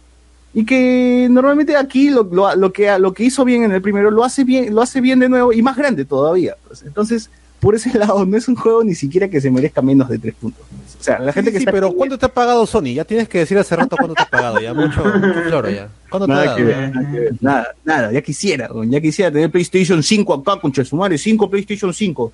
y 0.54 0.66
que 0.66 1.28
normalmente 1.32 1.76
aquí 1.76 2.10
lo, 2.10 2.24
lo- 2.24 2.56
lo 2.56 2.72
que, 2.72 2.98
lo 3.00 3.14
que 3.14 3.24
hizo 3.24 3.44
bien 3.44 3.64
en 3.64 3.72
el 3.72 3.82
primero 3.82 4.12
lo 4.12 4.24
hace 4.24 4.44
bien, 4.44 4.74
lo 4.74 4.82
hace 4.82 5.02
bien 5.02 5.20
de 5.20 5.30
nuevo 5.30 5.52
y 5.54 5.62
más 5.62 5.76
grande 5.76 6.06
todavía. 6.06 6.56
pues. 6.68 6.84
Entonces, 6.84 7.30
por 7.60 7.76
ese 7.76 7.92
lado, 7.98 8.26
no 8.26 8.38
es 8.38 8.48
un 8.48 8.56
juego 8.56 8.84
ni 8.84 8.94
siquiera 8.96 9.28
que 9.30 9.42
se 9.42 9.50
merezca 9.50 9.82
menos 9.82 10.10
de 10.10 10.20
tres 10.20 10.36
puntos. 10.36 10.64
O 11.00 11.04
sea, 11.04 11.20
la 11.20 11.34
gente 11.34 11.52
que 11.52 11.58
sí, 11.58 11.64
está 11.64 11.72
pero 11.72 11.88
aquí- 11.88 11.96
¿cuánto 11.98 12.18
te 12.18 12.26
ha 12.26 12.30
pagado 12.34 12.66
Sony? 12.66 12.94
Ya 12.94 13.04
tienes 13.04 13.28
que 13.28 13.40
decir 13.40 13.58
hace 13.58 13.76
rato 13.76 13.96
cuánto 13.98 14.14
te 14.16 14.22
ha 14.22 14.30
pagado, 14.30 14.60
ya 14.62 14.74
mucho, 14.74 15.04
mucho 15.04 15.42
floro 15.48 15.70
ya. 15.70 15.90
¿Cuánto 16.10 16.28
te 16.28 16.32
ha 16.32 16.36
Nada 16.36 16.46
dado? 16.46 16.58
que 16.58 16.64
ver, 16.64 16.96
nada 16.96 17.12
que 17.12 17.20
ver, 17.20 17.34
nada, 17.42 17.68
nada, 17.84 18.12
ya 18.12 18.22
quisiera, 18.22 18.70
ya 18.86 19.02
quisiera 19.02 19.32
tener 19.32 19.50
PlayStation 19.52 20.02
5 20.04 20.34
acá 20.34 20.62
con 20.62 20.72
Chesumare, 20.72 21.18
5 21.18 21.50
PlayStation 21.50 21.94
5. 21.94 22.32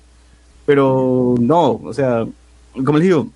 Pero 0.66 1.34
no, 1.40 1.80
o 1.82 1.92
sea, 1.92 2.24
como 2.84 2.98
les 2.98 3.06
digo, 3.08 3.28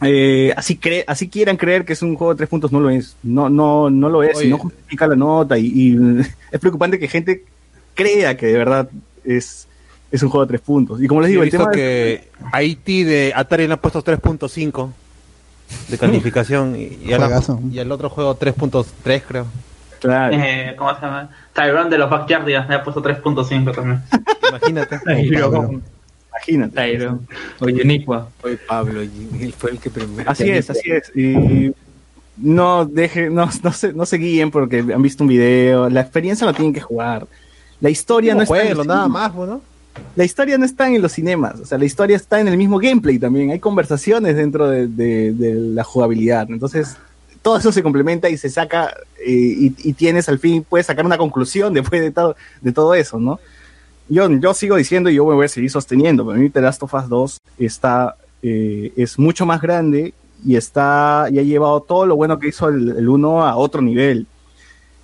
eh, 0.00 0.52
así 0.56 0.76
cre 0.76 1.04
así 1.06 1.28
quieran 1.28 1.56
creer 1.56 1.84
que 1.84 1.92
es 1.92 2.02
un 2.02 2.16
juego 2.16 2.34
de 2.34 2.38
tres 2.38 2.48
puntos, 2.48 2.72
no 2.72 2.80
lo 2.80 2.90
es. 2.90 3.16
No, 3.22 3.48
no, 3.48 3.90
no 3.90 4.08
lo 4.08 4.22
es, 4.22 4.42
y 4.42 4.48
no 4.48 4.58
justifica 4.58 5.06
la 5.06 5.16
nota, 5.16 5.58
y, 5.58 5.66
y 5.66 5.96
es 6.50 6.60
preocupante 6.60 6.98
que 6.98 7.08
gente 7.08 7.44
crea 7.94 8.36
que 8.36 8.46
de 8.46 8.58
verdad 8.58 8.88
es, 9.24 9.66
es 10.10 10.22
un 10.22 10.30
juego 10.30 10.46
de 10.46 10.50
tres 10.50 10.60
puntos. 10.60 11.02
Y 11.02 11.06
como 11.06 11.20
les 11.20 11.30
digo, 11.30 11.42
el 11.42 11.50
tema 11.50 11.70
que 11.70 12.28
Haití 12.52 13.04
de 13.04 13.32
Atari 13.34 13.66
le 13.66 13.74
han 13.74 13.80
puesto 13.80 14.02
3.5 14.02 14.90
de 15.88 15.98
calificación 15.98 16.76
y, 16.76 17.12
al 17.12 17.92
otro 17.92 18.10
juego 18.10 18.38
3.3 18.38 19.22
creo. 19.26 19.46
Claro. 20.00 20.36
Eh, 20.36 20.74
¿Cómo 20.76 20.94
se 20.96 21.00
llama? 21.00 21.30
Tyrone 21.52 21.88
de 21.88 21.98
los 21.98 22.10
Backyardigans 22.10 22.68
me 22.68 22.74
ha 22.74 22.82
puesto 22.82 23.00
3.5 23.02 23.74
también. 23.74 24.02
Imagínate. 24.48 25.00
Imagínate. 26.36 26.74
Tyro. 26.74 27.20
O 27.60 27.68
Yuniqua. 27.68 28.28
Fue 28.40 28.56
Pablo, 28.56 29.02
y 29.02 29.10
él 29.42 29.52
fue 29.52 29.72
el 29.72 29.78
que 29.78 29.90
primero. 29.90 30.30
Así 30.30 30.48
es, 30.50 30.70
así 30.70 30.90
es. 30.90 31.10
Y 31.16 31.72
no 32.36 32.84
deje, 32.86 33.28
no, 33.30 33.48
no 33.62 33.72
se, 33.72 33.92
no 33.92 34.06
se 34.06 34.16
guíen 34.16 34.50
porque 34.50 34.78
han 34.78 35.02
visto 35.02 35.22
un 35.24 35.28
video. 35.28 35.88
La 35.90 36.00
experiencia 36.00 36.46
la 36.46 36.52
tienen 36.54 36.72
que 36.72 36.80
jugar. 36.80 37.26
La 37.80 37.90
historia 37.90 38.34
no 38.34 38.42
está 38.42 38.62
en 38.62 38.76
nada 38.86 39.04
cinemas. 39.04 39.08
más, 39.08 39.34
¿no? 39.34 39.60
La 40.16 40.24
historia 40.24 40.56
no 40.56 40.64
está 40.64 40.88
en 40.88 41.02
los 41.02 41.12
cinemas. 41.12 41.60
O 41.60 41.66
sea, 41.66 41.76
la 41.76 41.84
historia 41.84 42.16
está 42.16 42.40
en 42.40 42.48
el 42.48 42.56
mismo 42.56 42.78
gameplay 42.78 43.18
también. 43.18 43.50
Hay 43.50 43.58
conversaciones 43.58 44.36
dentro 44.36 44.68
de, 44.68 44.86
de- 44.88 45.32
de 45.32 45.54
la 45.54 45.84
jugabilidad. 45.84 46.46
Entonces, 46.48 46.96
todo 47.42 47.58
eso 47.58 47.72
se 47.72 47.82
complementa 47.82 48.30
y 48.30 48.36
se 48.38 48.48
saca 48.48 48.94
eh, 49.18 49.30
y, 49.30 49.74
y 49.82 49.92
tienes 49.92 50.28
al 50.28 50.38
fin, 50.38 50.64
puedes 50.66 50.86
sacar 50.86 51.04
una 51.04 51.18
conclusión 51.18 51.74
después 51.74 52.00
de 52.00 52.10
todo, 52.12 52.36
de 52.60 52.72
todo 52.72 52.94
eso, 52.94 53.18
¿no? 53.18 53.38
Yo, 54.12 54.28
yo 54.30 54.52
sigo 54.52 54.76
diciendo 54.76 55.08
y 55.08 55.14
yo 55.14 55.24
me 55.24 55.34
voy 55.34 55.46
a 55.46 55.48
seguir 55.48 55.70
sosteniendo. 55.70 56.26
Para 56.26 56.38
mí, 56.38 56.50
The 56.50 56.60
Last 56.60 56.82
of 56.82 56.92
Us 56.92 57.08
2 57.08 57.40
está, 57.58 58.16
eh, 58.42 58.92
es 58.94 59.18
mucho 59.18 59.46
más 59.46 59.62
grande 59.62 60.12
y 60.44 60.56
está 60.56 61.28
y 61.32 61.38
ha 61.38 61.42
llevado 61.42 61.80
todo 61.80 62.04
lo 62.04 62.14
bueno 62.14 62.38
que 62.38 62.48
hizo 62.48 62.68
el, 62.68 62.90
el 62.90 63.08
1 63.08 63.46
a 63.46 63.56
otro 63.56 63.80
nivel. 63.80 64.26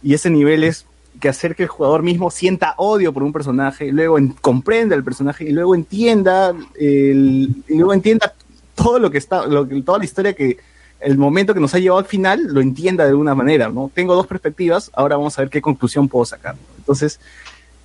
Y 0.03 0.13
ese 0.13 0.29
nivel 0.29 0.63
es 0.63 0.85
que 1.21 1.31
hacer 1.31 1.57
que 1.57 1.63
el 1.63 1.69
jugador 1.71 2.03
mismo 2.03 2.31
sienta 2.31 2.75
odio 2.77 3.13
por 3.15 3.23
un 3.23 3.33
personaje, 3.33 3.91
luego 3.93 4.19
en- 4.19 4.29
comprenda 4.33 4.95
el 4.95 5.03
personaje 5.03 5.45
y 5.49 5.53
luego 5.53 5.75
entienda 5.75 6.55
el, 6.79 7.63
y 7.67 7.75
luego 7.77 7.95
entienda 7.95 8.35
todo 8.75 8.99
lo 8.99 9.11
que 9.11 9.19
está, 9.19 9.47
lo, 9.47 9.67
toda 9.83 9.99
la 9.99 10.05
historia 10.05 10.35
que 10.35 10.59
el 11.01 11.17
momento 11.17 11.55
que 11.55 11.61
nos 11.61 11.75
ha 11.75 11.79
llevado 11.79 12.01
al 12.01 12.05
final 12.05 12.43
lo 12.53 12.61
entienda 12.61 13.05
de 13.05 13.11
alguna 13.11 13.35
manera, 13.35 13.71
¿no? 13.71 13.91
Tengo 13.95 14.15
dos 14.15 14.27
perspectivas, 14.27 14.91
ahora 14.93 15.17
vamos 15.17 15.39
a 15.39 15.43
ver 15.43 15.51
qué 15.51 15.63
conclusión 15.63 16.09
puedo 16.09 16.27
sacar. 16.27 16.57
Entonces, 16.77 17.19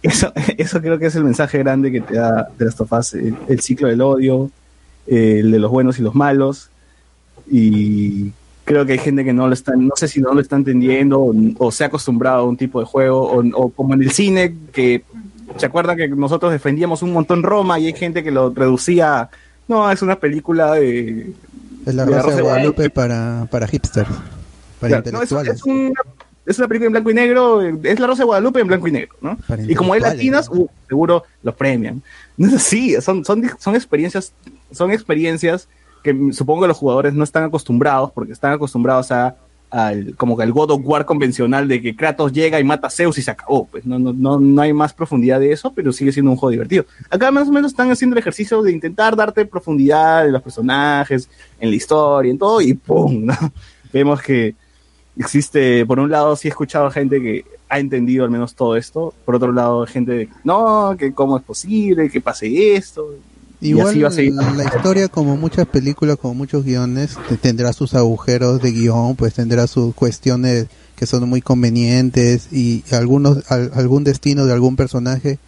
eso, 0.03 0.31
eso 0.57 0.81
creo 0.81 0.99
que 0.99 1.07
es 1.07 1.15
el 1.15 1.23
mensaje 1.23 1.57
grande 1.59 1.91
que 1.91 2.01
te 2.01 2.15
da 2.15 2.49
de 2.57 2.65
las 2.65 2.75
tofas, 2.75 3.13
el, 3.13 3.35
el 3.47 3.59
ciclo 3.61 3.88
del 3.88 4.01
odio, 4.01 4.51
el 5.07 5.51
de 5.51 5.59
los 5.59 5.71
buenos 5.71 5.97
y 5.99 6.01
los 6.01 6.13
malos, 6.13 6.69
y 7.49 8.31
creo 8.65 8.85
que 8.85 8.93
hay 8.93 8.99
gente 8.99 9.25
que 9.25 9.34
no 9.34 9.47
lo 9.47 9.53
está, 9.53 9.73
no 9.75 9.95
sé 9.95 10.07
si 10.07 10.21
no 10.21 10.34
lo 10.34 10.39
está 10.41 10.55
entendiendo 10.55 11.19
o, 11.19 11.34
o 11.57 11.71
se 11.71 11.84
ha 11.84 11.88
acostumbrado 11.88 12.41
a 12.41 12.43
un 12.43 12.57
tipo 12.57 12.80
de 12.80 12.85
juego, 12.85 13.23
o, 13.23 13.43
o 13.55 13.69
como 13.69 13.93
en 13.93 14.03
el 14.03 14.11
cine, 14.11 14.55
que 14.71 15.03
se 15.57 15.65
acuerdan 15.65 15.97
que 15.97 16.07
nosotros 16.07 16.51
defendíamos 16.51 17.01
un 17.01 17.13
montón 17.13 17.43
Roma 17.43 17.80
y 17.80 17.88
hay 17.88 17.93
gente 17.93 18.23
que 18.23 18.31
lo 18.31 18.49
reducía, 18.51 19.21
a, 19.21 19.30
no, 19.67 19.89
es 19.91 20.01
una 20.01 20.17
película 20.17 20.73
de... 20.73 21.34
Es 21.85 21.95
la 21.95 22.05
Rosa 22.05 22.35
de 22.35 22.41
Guadalupe 22.41 22.89
para, 22.89 23.47
para 23.51 23.67
hipsters, 23.67 24.09
para 24.80 25.01
Claro, 25.01 25.17
no, 25.17 25.23
es, 25.23 25.31
intelectuales. 25.31 25.55
es 25.55 25.63
una, 25.63 26.01
es 26.45 26.57
una 26.57 26.68
película 26.68 26.88
en 26.88 26.91
blanco 26.94 27.11
y 27.11 27.14
negro, 27.14 27.61
es 27.61 27.99
la 27.99 28.07
Rosa 28.07 28.24
de 28.24 28.26
Guadalupe 28.26 28.60
en 28.60 28.68
blanco 28.68 28.88
y 28.88 28.91
negro, 28.91 29.15
¿no? 29.22 29.38
Para 29.48 29.64
Y 29.64 29.76
como 29.76 29.94
hay 29.94 30.02
latinas, 30.02 30.49
uh, 30.49 30.68
seguro 30.88 31.24
los 31.41 31.56
premian. 31.56 32.02
No 32.36 32.48
es 32.48 32.53
así, 32.56 32.99
son, 32.99 33.24
son, 33.24 33.44
son 33.60 33.76
experiencias, 33.76 34.34
son 34.72 34.91
experiencias 34.91 35.70
que 36.03 36.15
mm, 36.15 36.34
supongo 36.34 36.64
que 36.64 36.68
los 36.68 36.78
jugadores 36.78 37.14
no 37.14 37.24
están 37.24 37.44
acostumbrados, 37.44 38.11
porque 38.11 38.34
están 38.34 38.53
acostumbrados 38.53 39.11
a 39.11 39.36
al, 39.74 40.15
como 40.18 40.38
que 40.38 40.44
al 40.44 40.52
God 40.52 40.70
of 40.70 40.82
War 40.84 41.03
convencional 41.03 41.68
de 41.68 41.82
que 41.82 41.95
Kratos 41.95 42.32
llega 42.32 42.60
y 42.60 42.64
mata 42.64 42.88
a 42.88 42.90
Zeus 42.91 43.18
y 43.18 43.24
se 43.24 43.32
acabó. 43.32 43.65
Pues 43.65 43.86
no, 43.86 43.98
no, 43.98 44.14
no, 44.14 44.40
no 44.40 44.61
hay 44.61 44.72
más 44.72 44.94
profundidad 44.94 45.40
de 45.40 45.52
eso, 45.52 45.74
pero 45.74 45.91
sigue 45.91 46.11
siendo 46.11 46.30
un 46.30 46.38
juego 46.38 46.52
divertido. 46.52 46.86
Acá 47.10 47.32
más 47.32 47.48
o 47.48 47.52
menos 47.52 47.72
están 47.72 47.90
haciendo 47.90 48.14
el 48.14 48.20
ejercicio 48.20 48.61
de 48.61 48.72
intentar 48.72 49.15
darte 49.15 49.45
profundidad 49.45 50.28
en 50.28 50.32
los 50.32 50.44
personajes, 50.44 51.28
en 51.60 51.72
la 51.72 51.76
historia, 51.76 52.32
en 52.32 52.38
todo, 52.38 52.61
y 52.61 52.76
¡pum! 52.76 53.26
¿no? 53.26 53.34
Vemos 53.91 54.22
que 54.22 54.53
existe, 55.18 55.85
por 55.85 55.99
un 55.99 56.10
lado, 56.10 56.35
sí 56.35 56.48
he 56.48 56.52
escuchado 56.52 56.90
gente 56.91 57.22
que 57.22 57.45
ha 57.69 57.80
entendido 57.80 58.23
al 58.23 58.30
menos 58.31 58.56
todo 58.56 58.76
esto, 58.76 59.14
por 59.26 59.35
otro 59.35 59.52
lado, 59.52 59.85
gente 59.85 60.11
de, 60.11 60.30
no, 60.44 60.95
que 60.98 61.14
cómo 61.14 61.38
es 61.38 61.44
posible, 61.44 62.10
que 62.10 62.22
pase 62.22 62.76
esto. 62.76 63.15
y 63.61 63.69
Igual 63.69 63.88
así 63.88 64.02
va 64.02 64.07
a 64.10 64.11
seguir. 64.11 64.34
la 64.34 64.64
historia, 64.65 65.07
como 65.07 65.38
muchas 65.38 65.65
películas, 65.68 66.18
como 66.18 66.34
muchos 66.35 66.64
guiones, 66.65 67.18
te- 67.30 67.38
tendrá 67.38 67.73
sus 67.73 67.94
agujeros 67.95 68.61
de 68.61 68.72
guion, 68.72 69.15
pues 69.15 69.34
tendrá 69.34 69.68
sus 69.68 69.94
cuestiones 69.95 70.68
que 70.95 71.06
son 71.07 71.27
muy 71.27 71.41
convenientes 71.41 72.49
y 72.52 72.84
algunos 72.91 73.49
al- 73.52 73.72
algún 73.73 74.03
destino 74.03 74.45
de 74.45 74.53
algún 74.53 74.76
personaje 74.76 75.40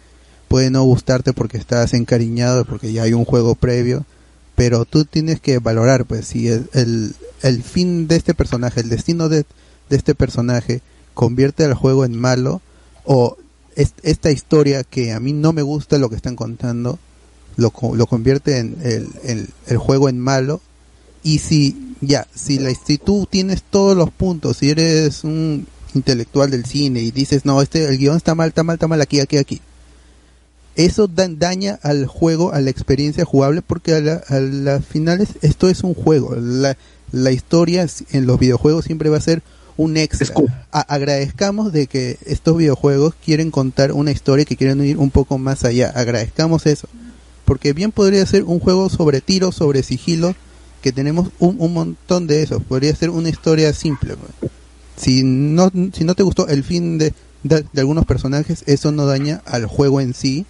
puede 0.48 0.70
no 0.70 0.82
gustarte 0.84 1.32
porque 1.32 1.58
estás 1.58 1.92
encariñado, 1.94 2.64
porque 2.64 2.92
ya 2.92 3.02
hay 3.02 3.12
un 3.12 3.24
juego 3.24 3.54
previo, 3.54 4.04
pero 4.54 4.84
tú 4.84 5.04
tienes 5.04 5.40
que 5.40 5.58
valorar, 5.58 6.04
pues, 6.06 6.26
si 6.26 6.48
el, 6.48 6.68
el, 6.72 7.14
el 7.42 7.62
fin 7.62 8.08
de 8.08 8.16
este 8.16 8.34
personaje, 8.34 8.80
el 8.80 8.88
destino 8.88 9.28
de, 9.28 9.44
de 9.88 9.96
este 9.96 10.14
personaje 10.14 10.80
convierte 11.14 11.64
al 11.64 11.74
juego 11.74 12.04
en 12.04 12.18
malo 12.18 12.60
o 13.04 13.36
es- 13.76 13.94
esta 14.02 14.30
historia 14.30 14.84
que 14.84 15.12
a 15.12 15.20
mí 15.20 15.32
no 15.32 15.52
me 15.52 15.62
gusta 15.62 15.98
lo 15.98 16.08
que 16.10 16.16
están 16.16 16.36
contando 16.36 16.98
lo, 17.56 17.72
lo 17.94 18.06
convierte 18.06 18.58
en 18.58 18.76
el, 18.82 19.08
el- 19.66 19.76
juego 19.78 20.08
en 20.08 20.18
malo 20.18 20.60
y 21.22 21.38
si 21.38 21.94
ya 22.02 22.26
si 22.34 22.58
la 22.58 22.70
si 22.74 22.98
tú 22.98 23.26
tienes 23.30 23.62
todos 23.62 23.96
los 23.96 24.10
puntos 24.10 24.58
si 24.58 24.70
eres 24.70 25.24
un 25.24 25.66
intelectual 25.94 26.50
del 26.50 26.66
cine 26.66 27.00
y 27.00 27.10
dices 27.10 27.46
no 27.46 27.62
este 27.62 27.86
el 27.86 27.96
guion 27.96 28.16
está 28.18 28.34
mal 28.34 28.48
está 28.48 28.62
mal 28.62 28.74
está 28.74 28.86
mal 28.88 29.00
aquí 29.00 29.20
aquí 29.20 29.38
aquí. 29.38 29.60
Eso 30.74 31.06
da- 31.08 31.28
daña 31.28 31.78
al 31.82 32.06
juego 32.06 32.52
a 32.52 32.60
la 32.60 32.68
experiencia 32.68 33.24
jugable 33.24 33.62
porque 33.62 33.94
a, 33.94 34.00
la- 34.00 34.22
las 34.28 34.84
finales 34.84 35.30
esto 35.40 35.70
es 35.70 35.82
un 35.82 35.94
juego. 35.94 36.34
La, 36.36 36.76
la 37.12 37.30
historia 37.32 37.86
en 38.12 38.26
los 38.26 38.38
videojuegos 38.38 38.84
siempre 38.84 39.10
va 39.10 39.16
a 39.18 39.20
ser 39.20 39.42
un 39.76 39.96
extra 39.96 40.34
A- 40.72 40.80
agradezcamos 40.94 41.72
de 41.72 41.86
que 41.86 42.18
estos 42.26 42.56
videojuegos 42.56 43.14
quieren 43.24 43.50
contar 43.50 43.92
una 43.92 44.10
historia 44.10 44.44
que 44.44 44.56
quieren 44.56 44.82
ir 44.84 44.96
un 44.98 45.10
poco 45.10 45.38
más 45.38 45.64
allá 45.64 45.90
agradezcamos 45.94 46.66
eso 46.66 46.88
porque 47.44 47.72
bien 47.72 47.92
podría 47.92 48.26
ser 48.26 48.42
un 48.42 48.58
juego 48.58 48.88
sobre 48.88 49.20
tiros, 49.20 49.54
sobre 49.54 49.84
sigilo, 49.84 50.34
que 50.82 50.90
tenemos 50.90 51.28
un, 51.38 51.54
un 51.60 51.72
montón 51.72 52.26
de 52.26 52.42
esos. 52.42 52.60
Podría 52.60 52.92
ser 52.96 53.10
una 53.10 53.28
historia 53.28 53.72
simple. 53.72 54.16
pues. 54.16 54.50
Si 54.96 55.22
no, 55.22 55.70
si 55.92 56.02
no 56.02 56.16
te 56.16 56.24
gustó 56.24 56.48
el 56.48 56.64
fin 56.64 56.98
de, 56.98 57.12
de, 57.44 57.64
de 57.72 57.80
algunos 57.80 58.04
personajes, 58.04 58.64
eso 58.66 58.90
no 58.90 59.06
daña 59.06 59.42
al 59.46 59.66
juego 59.66 60.00
en 60.00 60.12
sí, 60.12 60.44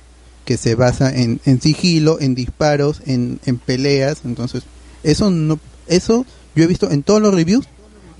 que 0.46 0.56
se 0.56 0.74
basa 0.74 1.14
en, 1.14 1.38
en 1.44 1.60
sigilo, 1.60 2.18
en 2.18 2.34
disparos, 2.34 3.02
en, 3.04 3.40
en 3.44 3.58
peleas. 3.58 4.22
Entonces, 4.24 4.62
eso 5.02 5.30
no, 5.30 5.58
eso 5.88 6.24
yo 6.56 6.64
he 6.64 6.66
visto 6.66 6.90
en 6.90 7.02
todos 7.02 7.22
los 7.22 7.34
reviews, 7.34 7.66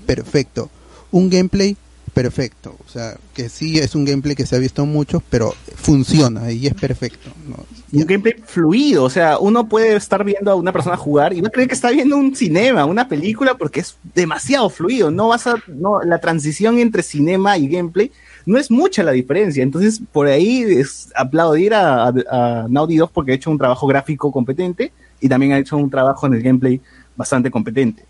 perfecto. 0.05 0.69
Un 1.11 1.29
gameplay 1.29 1.75
perfecto. 2.17 2.75
O 2.83 2.89
sea, 2.89 3.15
que 3.35 3.47
sí 3.47 3.77
es 3.77 3.93
un 3.93 4.03
gameplay 4.03 4.35
que 4.35 4.47
se 4.47 4.55
ha 4.55 4.59
visto 4.59 4.85
mucho, 4.87 5.21
pero 5.29 5.53
funciona 5.75 6.51
y 6.51 6.65
es 6.65 6.73
perfecto. 6.73 7.29
¿no? 7.47 7.57
un 7.91 8.05
gameplay 8.07 8.35
fluido, 8.43 9.03
o 9.03 9.09
sea, 9.09 9.37
uno 9.37 9.69
puede 9.69 9.95
estar 9.95 10.23
viendo 10.23 10.49
a 10.49 10.55
una 10.55 10.71
persona 10.71 10.97
jugar 10.97 11.33
y 11.33 11.41
va 11.41 11.49
a 11.49 11.51
creer 11.51 11.67
que 11.69 11.75
está 11.75 11.91
viendo 11.91 12.17
un 12.17 12.35
cinema, 12.35 12.85
una 12.85 13.07
película, 13.07 13.55
porque 13.55 13.81
es 13.81 13.97
demasiado 14.15 14.67
fluido. 14.71 15.11
No 15.11 15.27
vas 15.27 15.45
a, 15.45 15.61
no, 15.67 16.01
la 16.03 16.19
transición 16.19 16.79
entre 16.79 17.03
cinema 17.03 17.55
y 17.57 17.67
gameplay 17.67 18.11
no 18.47 18.57
es 18.57 18.71
mucha 18.71 19.03
la 19.03 19.11
diferencia. 19.11 19.61
Entonces, 19.61 20.01
por 20.11 20.25
ahí 20.25 20.63
es 20.63 21.09
aplaudir 21.15 21.75
a, 21.75 22.07
a, 22.07 22.13
a 22.31 22.67
Naughty 22.67 22.97
porque 23.13 23.33
ha 23.33 23.35
hecho 23.35 23.51
un 23.51 23.59
trabajo 23.59 23.85
gráfico 23.85 24.31
competente 24.31 24.91
y 25.21 25.29
también 25.29 25.51
ha 25.53 25.59
hecho 25.59 25.77
un 25.77 25.91
trabajo 25.91 26.25
en 26.25 26.33
el 26.33 26.41
gameplay 26.41 26.81
bastante 27.15 27.51
competente. 27.51 28.05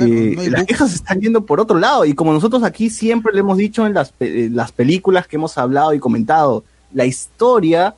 Eh, 0.00 0.34
no 0.36 0.42
las 0.50 0.64
quejas 0.64 0.94
están 0.94 1.20
yendo 1.20 1.44
por 1.44 1.60
otro 1.60 1.78
lado 1.78 2.04
y 2.04 2.14
como 2.14 2.32
nosotros 2.32 2.62
aquí 2.62 2.90
siempre 2.90 3.32
le 3.32 3.40
hemos 3.40 3.56
dicho 3.56 3.86
en 3.86 3.94
las, 3.94 4.12
en 4.20 4.54
las 4.54 4.72
películas 4.72 5.26
que 5.26 5.36
hemos 5.36 5.56
hablado 5.58 5.94
y 5.94 5.98
comentado, 5.98 6.64
la 6.92 7.04
historia 7.04 7.94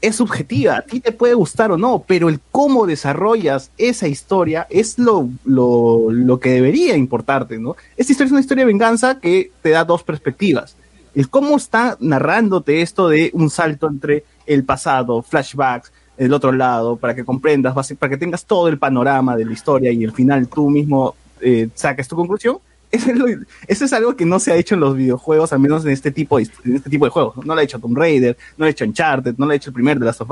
es 0.00 0.16
subjetiva, 0.16 0.78
a 0.78 0.82
ti 0.82 0.98
te 0.98 1.12
puede 1.12 1.34
gustar 1.34 1.70
o 1.70 1.78
no, 1.78 2.04
pero 2.06 2.28
el 2.28 2.40
cómo 2.50 2.86
desarrollas 2.86 3.70
esa 3.78 4.08
historia 4.08 4.66
es 4.68 4.98
lo, 4.98 5.28
lo, 5.44 6.10
lo 6.10 6.40
que 6.40 6.50
debería 6.50 6.96
importarte, 6.96 7.58
¿no? 7.58 7.76
Esta 7.96 8.12
historia 8.12 8.26
es 8.26 8.32
una 8.32 8.40
historia 8.40 8.64
de 8.64 8.72
venganza 8.72 9.20
que 9.20 9.52
te 9.62 9.70
da 9.70 9.84
dos 9.84 10.02
perspectivas. 10.02 10.76
El 11.14 11.28
cómo 11.28 11.56
está 11.56 11.96
narrándote 12.00 12.82
esto 12.82 13.08
de 13.08 13.30
un 13.32 13.48
salto 13.48 13.86
entre 13.86 14.24
el 14.46 14.64
pasado, 14.64 15.22
flashbacks, 15.22 15.92
el 16.16 16.32
otro 16.32 16.52
lado, 16.52 16.96
para 16.96 17.14
que 17.14 17.24
comprendas, 17.24 17.74
para 17.96 18.10
que 18.10 18.16
tengas 18.16 18.44
todo 18.44 18.68
el 18.68 18.78
panorama 18.78 19.36
de 19.36 19.44
la 19.44 19.52
historia 19.52 19.92
y 19.92 20.04
al 20.04 20.12
final 20.12 20.48
tú 20.48 20.68
mismo 20.68 21.14
eh, 21.42 21.68
tu 22.08 22.16
conclusión. 22.16 22.58
Eso 22.90 23.10
es, 23.26 23.38
eso 23.68 23.84
es 23.84 23.92
algo 23.92 24.14
que 24.16 24.24
no 24.26 24.38
se 24.38 24.52
ha 24.52 24.56
hecho 24.56 24.74
en 24.74 24.80
los 24.80 24.96
videojuegos, 24.96 25.52
al 25.52 25.60
menos 25.60 25.84
en 25.84 25.90
este 25.92 26.10
tipo 26.10 26.38
de, 26.38 26.48
en 26.64 26.76
este 26.76 26.90
tipo 26.90 27.04
de 27.06 27.10
juegos. 27.10 27.36
No, 27.44 27.54
lo 27.54 27.60
ha 27.60 27.64
hecho 27.64 27.78
Tomb 27.78 27.96
Raider, 27.96 28.36
no 28.56 28.64
lo 28.64 28.66
ha 28.66 28.70
hecho 28.70 28.84
Uncharted, 28.84 29.34
no 29.38 29.46
lo 29.46 29.52
ha 29.52 29.54
hecho 29.54 29.70
el 29.70 29.74
primer 29.74 29.98
de 29.98 30.06
Last 30.06 30.20
of 30.20 30.28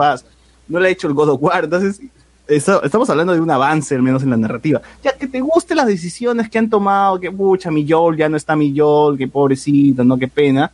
no 0.68 0.78
lo 0.78 0.84
ha 0.84 0.88
hecho 0.88 1.08
el 1.08 1.14
God 1.14 1.30
of 1.30 1.42
War. 1.42 1.64
Entonces, 1.64 2.00
eso- 2.46 2.82
estamos 2.82 3.08
hablando 3.10 3.32
de 3.32 3.40
un 3.40 3.50
avance, 3.50 3.94
al 3.94 4.02
menos 4.02 4.22
en 4.22 4.30
la 4.30 4.36
narrativa. 4.36 4.80
Ya 5.02 5.16
que 5.16 5.26
te 5.26 5.40
gusten 5.40 5.76
las 5.76 5.86
decisiones 5.86 6.50
que 6.50 6.58
han 6.58 6.68
tomado, 6.68 7.18
que 7.18 7.30
pucha, 7.30 7.70
mi 7.70 7.88
Joel 7.88 8.16
ya 8.18 8.28
no 8.28 8.36
está 8.36 8.54
mi 8.56 8.76
Joel, 8.76 9.16
que 9.18 9.26
pobrecito, 9.28 10.04
no, 10.04 10.18
qué 10.18 10.28
pena. 10.28 10.70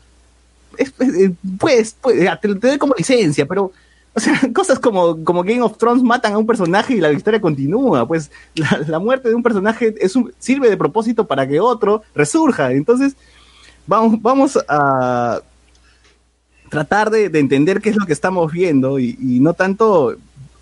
Es- 0.77 0.93
es- 0.99 1.31
pues, 1.59 1.97
pues, 2.01 2.19
te, 2.41 2.55
te 2.57 2.69
doy 2.69 2.79
como 2.79 2.95
licencia, 2.97 3.47
pero 3.47 3.73
o 4.17 4.21
sea, 4.21 4.41
cosas 4.55 4.79
como, 4.79 5.23
como 5.23 5.43
Game 5.45 5.61
of 5.63 5.77
Thrones 5.79 6.03
matan 6.03 6.33
a 6.33 6.39
un 6.39 6.47
personaje 6.47 6.95
y 6.95 7.01
la 7.01 7.13
historia 7.13 7.41
continúa. 7.41 8.09
Pues 8.09 8.31
la, 8.55 8.81
la 8.89 8.99
muerte 8.99 9.29
de 9.29 9.35
un 9.35 9.43
personaje 9.43 9.95
es 10.01 10.17
un, 10.17 10.33
sirve 10.39 10.71
de 10.71 10.77
propósito 10.77 11.27
para 11.27 11.47
que 11.47 11.61
otro 11.61 12.03
resurja. 12.15 12.73
Entonces, 12.73 13.15
vamos, 13.87 14.21
vamos 14.23 14.59
a 14.69 15.41
tratar 16.71 17.11
de, 17.11 17.29
de 17.29 17.39
entender 17.39 17.81
qué 17.81 17.91
es 17.91 17.97
lo 17.97 18.07
que 18.07 18.13
estamos 18.13 18.51
viendo 18.53 18.99
y, 18.99 19.17
y 19.21 19.41
no 19.41 19.55
tanto 19.55 20.17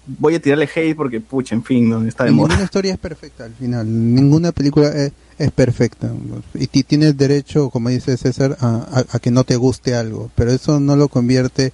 voy 0.07 0.35
a 0.35 0.41
tirarle 0.41 0.69
hate 0.75 0.95
porque, 0.95 1.21
pucha, 1.21 1.55
en 1.55 1.65
fin, 1.65 1.89
no 1.89 2.03
está 2.07 2.25
de 2.25 2.31
moda. 2.31 2.49
ninguna 2.49 2.65
historia 2.65 2.93
es 2.93 2.99
perfecta 2.99 3.45
al 3.45 3.55
final, 3.55 3.87
ninguna 4.15 4.53
película 4.53 4.89
es, 4.89 5.13
es 5.39 5.51
perfecta. 5.51 6.11
Y 6.53 6.67
ti- 6.67 6.83
tienes 6.83 7.17
derecho, 7.17 7.71
como 7.71 7.89
dice 7.89 8.17
César, 8.19 8.57
a, 8.61 8.67
a- 8.93 9.05
a 9.17 9.19
que 9.19 9.31
no 9.31 9.45
te 9.45 9.57
guste 9.57 9.95
algo, 9.95 10.31
pero 10.35 10.51
eso 10.53 10.79
no 10.79 10.95
lo 10.97 11.09
convierte 11.09 11.73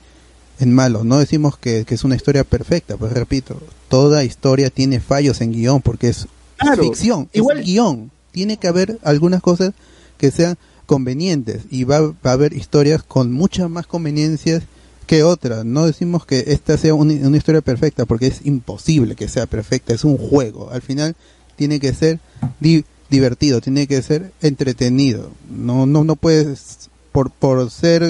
en 0.60 0.72
malo. 0.72 1.04
No 1.04 1.18
decimos 1.18 1.56
que, 1.58 1.84
que 1.84 1.94
es 1.94 2.04
una 2.04 2.16
historia 2.16 2.44
perfecta, 2.44 2.96
pues 2.96 3.12
repito, 3.12 3.60
toda 3.88 4.24
historia 4.24 4.70
tiene 4.70 5.00
fallos 5.00 5.40
en 5.40 5.52
guion 5.52 5.82
porque 5.82 6.08
es 6.08 6.26
Claro, 6.56 6.82
ficción, 6.82 7.28
igual- 7.32 7.60
es 7.60 7.64
guion. 7.66 8.10
Tiene 8.32 8.58
que 8.58 8.68
haber 8.68 8.98
algunas 9.02 9.40
cosas 9.42 9.72
que 10.18 10.30
sean 10.30 10.56
convenientes 10.86 11.62
y 11.70 11.84
va, 11.84 12.00
va 12.00 12.14
a 12.24 12.32
haber 12.32 12.52
historias 12.52 13.02
con 13.02 13.32
muchas 13.32 13.70
más 13.70 13.86
conveniencias 13.86 14.62
que 15.06 15.22
otras. 15.22 15.64
No 15.64 15.86
decimos 15.86 16.26
que 16.26 16.44
esta 16.48 16.76
sea 16.76 16.94
una, 16.94 17.14
una 17.26 17.36
historia 17.36 17.60
perfecta 17.62 18.04
porque 18.04 18.26
es 18.26 18.44
imposible 18.44 19.16
que 19.16 19.28
sea 19.28 19.46
perfecta, 19.46 19.94
es 19.94 20.04
un 20.04 20.18
juego. 20.18 20.70
Al 20.70 20.82
final 20.82 21.16
tiene 21.56 21.80
que 21.80 21.94
ser 21.94 22.20
di- 22.60 22.84
divertido, 23.08 23.60
tiene 23.60 23.86
que 23.86 24.02
ser 24.02 24.32
entretenido. 24.42 25.30
No 25.50 25.86
no 25.86 26.04
no 26.04 26.16
puedes 26.16 26.89
por, 27.12 27.30
por 27.30 27.70
ser 27.70 28.02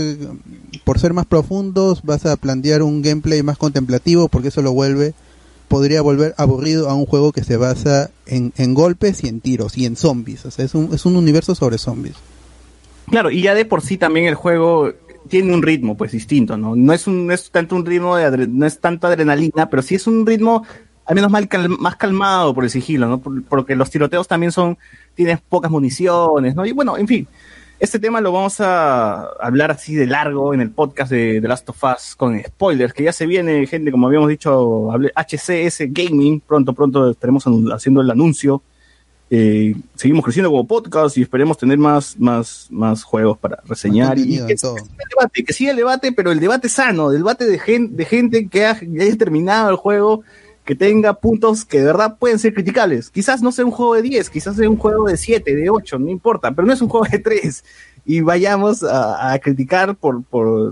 por 0.85 0.99
ser 0.99 1.13
más 1.13 1.27
profundos 1.27 2.03
vas 2.03 2.27
a 2.27 2.37
plantear 2.37 2.83
un 2.83 3.03
gameplay 3.03 3.43
más 3.43 3.59
contemplativo 3.59 4.29
porque 4.29 4.49
eso 4.49 4.63
lo 4.63 4.73
vuelve 4.73 5.15
podría 5.69 6.03
volver 6.03 6.35
aburrido 6.37 6.89
a 6.91 6.95
un 6.95 7.07
juego 7.07 7.33
que 7.33 7.45
se 7.45 7.57
basa 7.57 8.11
en, 8.27 8.53
en 8.57 8.75
golpes 8.75 9.23
y 9.25 9.29
en 9.29 9.41
tiros 9.41 9.79
y 9.79 9.87
en 9.87 9.97
zombies 9.97 10.45
o 10.47 10.51
sea 10.51 10.65
es 10.65 10.75
un, 10.75 10.93
es 10.93 11.07
un 11.07 11.17
universo 11.17 11.55
sobre 11.55 11.79
zombies 11.79 12.17
Claro, 13.09 13.31
y 13.31 13.43
ya 13.43 13.55
de 13.55 13.65
por 13.65 13.83
sí 13.83 13.97
también 13.99 14.27
el 14.27 14.37
juego 14.37 14.93
tiene 15.29 15.53
un 15.53 15.63
ritmo 15.63 15.97
pues 15.97 16.13
distinto, 16.13 16.57
¿no? 16.57 16.77
No 16.77 16.93
es 16.93 17.07
un 17.09 17.27
no 17.27 17.33
es 17.33 17.51
tanto 17.51 17.75
un 17.75 17.85
ritmo 17.85 18.17
de 18.17 18.25
adre- 18.25 18.49
no 18.49 18.67
es 18.67 18.79
tanto 18.79 19.07
adrenalina, 19.09 19.69
pero 19.69 19.83
sí 19.83 19.97
es 19.97 20.07
un 20.07 20.25
ritmo 20.25 20.65
al 21.07 21.15
menos 21.17 21.29
mal 21.31 21.49
más 21.81 21.97
calmado 21.97 22.55
por 22.55 22.63
el 22.63 22.71
sigilo, 22.71 23.09
¿no? 23.09 23.19
Por- 23.19 23.43
porque 23.45 23.75
los 23.75 23.91
tiroteos 23.91 24.29
también 24.29 24.53
son 24.53 24.79
tienen 25.17 25.41
pocas 25.49 25.71
municiones, 25.73 26.55
¿no? 26.55 26.65
Y 26.65 26.71
bueno, 26.73 26.97
en 26.97 27.09
fin, 27.09 27.27
este 27.81 27.99
tema 27.99 28.21
lo 28.21 28.31
vamos 28.31 28.61
a 28.61 29.25
hablar 29.41 29.71
así 29.71 29.95
de 29.95 30.07
largo 30.07 30.53
en 30.55 30.61
el 30.61 30.71
podcast 30.71 31.11
de 31.11 31.41
The 31.41 31.49
Last 31.49 31.69
of 31.71 31.83
Us 31.83 32.15
con 32.15 32.41
spoilers, 32.43 32.93
que 32.93 33.03
ya 33.05 33.13
se 33.13 33.27
viene, 33.27 33.67
gente, 33.67 33.91
como 33.91 34.07
habíamos 34.07 34.29
dicho, 34.29 34.91
HCS 35.17 35.85
Gaming, 35.89 36.41
pronto, 36.41 36.73
pronto 36.75 37.11
estaremos 37.11 37.45
haciendo 37.73 38.03
el 38.03 38.11
anuncio. 38.11 38.63
Eh, 39.33 39.75
seguimos 39.95 40.25
creciendo 40.25 40.51
como 40.51 40.67
podcast 40.67 41.17
y 41.17 41.23
esperemos 41.23 41.57
tener 41.57 41.79
más, 41.79 42.19
más, 42.19 42.67
más 42.71 43.05
juegos 43.05 43.39
para 43.39 43.61
reseñar 43.65 44.19
y 44.19 44.45
que, 44.45 44.57
todo. 44.57 44.75
siga 44.77 44.89
el 44.99 45.09
debate, 45.09 45.45
que 45.45 45.53
siga 45.53 45.71
el 45.71 45.77
debate, 45.77 46.13
pero 46.13 46.33
el 46.33 46.41
debate 46.41 46.69
sano, 46.69 47.13
el 47.13 47.19
debate 47.19 47.45
de, 47.47 47.59
gen- 47.59 47.97
de 47.97 48.05
gente 48.05 48.49
que, 48.49 48.67
ha- 48.67 48.79
que 48.79 49.01
haya 49.01 49.17
terminado 49.17 49.71
el 49.71 49.77
juego, 49.77 50.23
que 50.71 50.77
tenga 50.77 51.15
puntos 51.15 51.65
que 51.65 51.81
de 51.81 51.87
verdad 51.87 52.17
pueden 52.17 52.39
ser 52.39 52.55
criticables. 52.55 53.11
Quizás 53.11 53.43
no 53.43 53.51
sea 53.51 53.65
un 53.65 53.73
juego 53.73 53.97
de 53.97 54.03
10, 54.03 54.31
quizás 54.31 54.55
sea 54.55 54.71
un 54.71 54.77
juego 54.77 55.09
de 55.09 55.17
7, 55.17 55.57
de 55.57 55.69
8, 55.69 55.99
no 55.99 56.09
importa, 56.09 56.53
pero 56.53 56.65
no 56.65 56.73
es 56.73 56.81
un 56.81 56.89
juego 56.89 57.09
de 57.11 57.19
3. 57.19 57.65
Y 58.05 58.21
vayamos 58.21 58.85
a, 58.85 59.37
criticar 59.43 59.97
por, 59.97 60.23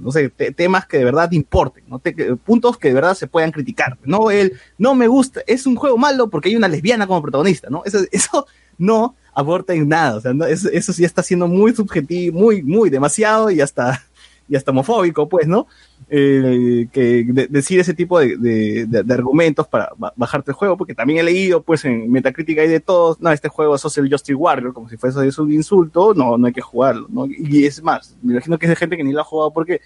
no 0.01 0.13
sé, 0.13 0.29
te- 0.29 0.53
temas 0.53 0.87
que 0.87 0.99
de 0.99 1.05
verdad 1.05 1.33
importen, 1.33 1.83
¿no? 1.89 1.99
Te- 1.99 2.37
puntos 2.37 2.79
que 2.79 2.87
de 2.87 2.95
verdad 2.95 3.15
se 3.15 3.27
puedan 3.27 3.51
criticar. 3.51 3.99
No 4.05 4.31
el, 4.31 4.53
no 4.79 4.95
me 4.95 5.09
gusta, 5.09 5.41
es 5.49 5.67
un 5.67 5.75
juego 5.75 5.99
malo 5.99 6.31
porque 6.31 6.51
hay 6.51 6.55
una 6.55 6.69
lesbiana 6.69 7.09
como 7.09 7.21
protagonista, 7.21 7.69
¿no? 7.69 7.83
Eso, 7.85 7.99
eso 8.13 8.47
no 8.79 9.17
aporta 9.35 9.75
en 9.75 9.89
nada, 9.89 10.19
o 10.19 10.45
eso, 10.45 10.69
eso 10.69 10.93
sí 10.93 11.05
está 11.05 11.25
siendo 11.25 11.49
muy 11.49 11.75
subjetivo, 11.75 12.39
muy, 12.39 12.63
muy 12.63 12.89
demasiado 12.89 13.51
y 13.51 13.61
hasta, 13.61 14.01
y 14.49 14.55
hasta 14.55 14.71
homofóbico, 14.71 15.29
pues, 15.29 15.49
¿no? 15.49 15.67
Eh, 16.11 16.89
que 16.91 17.23
de- 17.29 17.49
ese 17.59 17.93
tipo 17.93 18.19
de, 18.19 18.39
de- 18.39 18.87
de- 18.87 19.13
argumentos 19.15 19.69
para 19.69 19.91
ba- 19.99 20.13
bajarte 20.17 20.53
el 20.53 20.55
juego, 20.55 20.77
porque 20.79 20.95
también 20.95 21.19
he 21.19 21.23
leído, 21.23 21.63
pues, 21.63 21.85
en 21.85 22.11
Metacritic 22.11 22.59
hay 22.61 22.69
de 22.69 22.81
todos, 22.81 23.21
no, 23.21 23.31
este 23.31 23.49
juego 23.51 23.75
es 23.75 23.83
Social 23.83 24.09
Justice 24.11 24.35
Warrior, 24.35 24.73
como 24.73 24.89
si 24.89 24.97
fuese 24.97 25.27
eso 25.27 25.43
un 25.43 25.53
insulto, 25.53 26.15
no, 26.15 26.39
no 26.39 26.47
hay 26.47 26.55
que 26.55 26.63
jugarlo, 26.63 27.07
¿no? 27.11 27.27
Y 27.27 27.67
es 27.67 27.83
más, 27.83 28.17
me 28.23 28.33
imagino 28.33 28.59
que 28.59 28.65
es 28.65 28.71
de 28.71 28.77
gente 28.77 28.97
que 28.97 29.05
ni 29.05 29.13
lo 29.13 29.21
ha 29.21 29.25
jugado 29.25 29.53
porque 29.53 29.83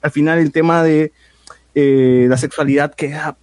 al 0.00 0.10
final 0.10 0.38
el 0.38 0.50
tema 0.50 0.82
de 0.82 1.12
eh, 1.74 2.26
la 2.28 2.38
sexualidad 2.38 2.94
queda 2.94 3.36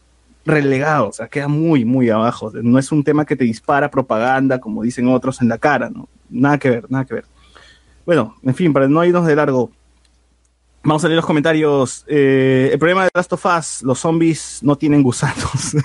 relegado, 0.44 1.10
o 1.10 1.14
sea, 1.14 1.28
queda 1.28 1.48
muy, 1.48 1.86
muy 1.86 2.10
abajo. 2.10 2.52
No 2.64 2.80
es 2.80 2.92
un 2.92 3.04
tema 3.04 3.26
que 3.26 3.36
te 3.36 3.44
dispara 3.44 3.92
propaganda, 3.92 4.60
como 4.60 4.82
dicen 4.82 5.08
otros, 5.08 5.40
en 5.42 5.50
la 5.50 5.58
cara, 5.60 5.90
¿no? 5.92 6.10
Nada 6.32 6.58
que 6.58 6.70
ver, 6.72 6.86
nada 6.90 7.06
que 7.06 7.14
ver. 7.14 7.26
Bueno, 8.08 8.36
en 8.44 8.56
fin, 8.56 8.74
para 8.74 8.88
no 8.88 9.06
irnos 9.06 9.26
de 9.28 9.36
largo, 9.36 9.72
vamos 10.84 11.04
a 11.04 11.08
leer 11.08 11.18
los 11.18 11.26
comentarios. 11.26 12.04
Eh, 12.08 12.70
el 12.72 12.80
problema 12.80 13.06
de 13.06 13.10
Last 13.14 13.34
of 13.34 13.46
los 13.84 14.00
zombies 14.00 14.60
no 14.62 14.76
tienen 14.76 15.04
gusanos. 15.04 15.76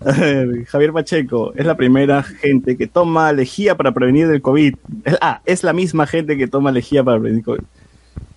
Javier 0.68 0.92
Pacheco, 0.92 1.52
es 1.54 1.64
la 1.64 1.76
primera 1.76 2.22
gente 2.22 2.76
que 2.76 2.86
toma 2.86 3.32
lejía 3.32 3.76
para 3.76 3.92
prevenir 3.92 4.26
el 4.26 4.42
COVID. 4.42 4.74
Ah, 5.20 5.40
es 5.44 5.62
la 5.62 5.72
misma 5.72 6.06
gente 6.06 6.36
que 6.36 6.48
toma 6.48 6.72
lejía 6.72 7.04
para 7.04 7.18
prevenir 7.18 7.40
el 7.40 7.44
COVID. 7.44 7.64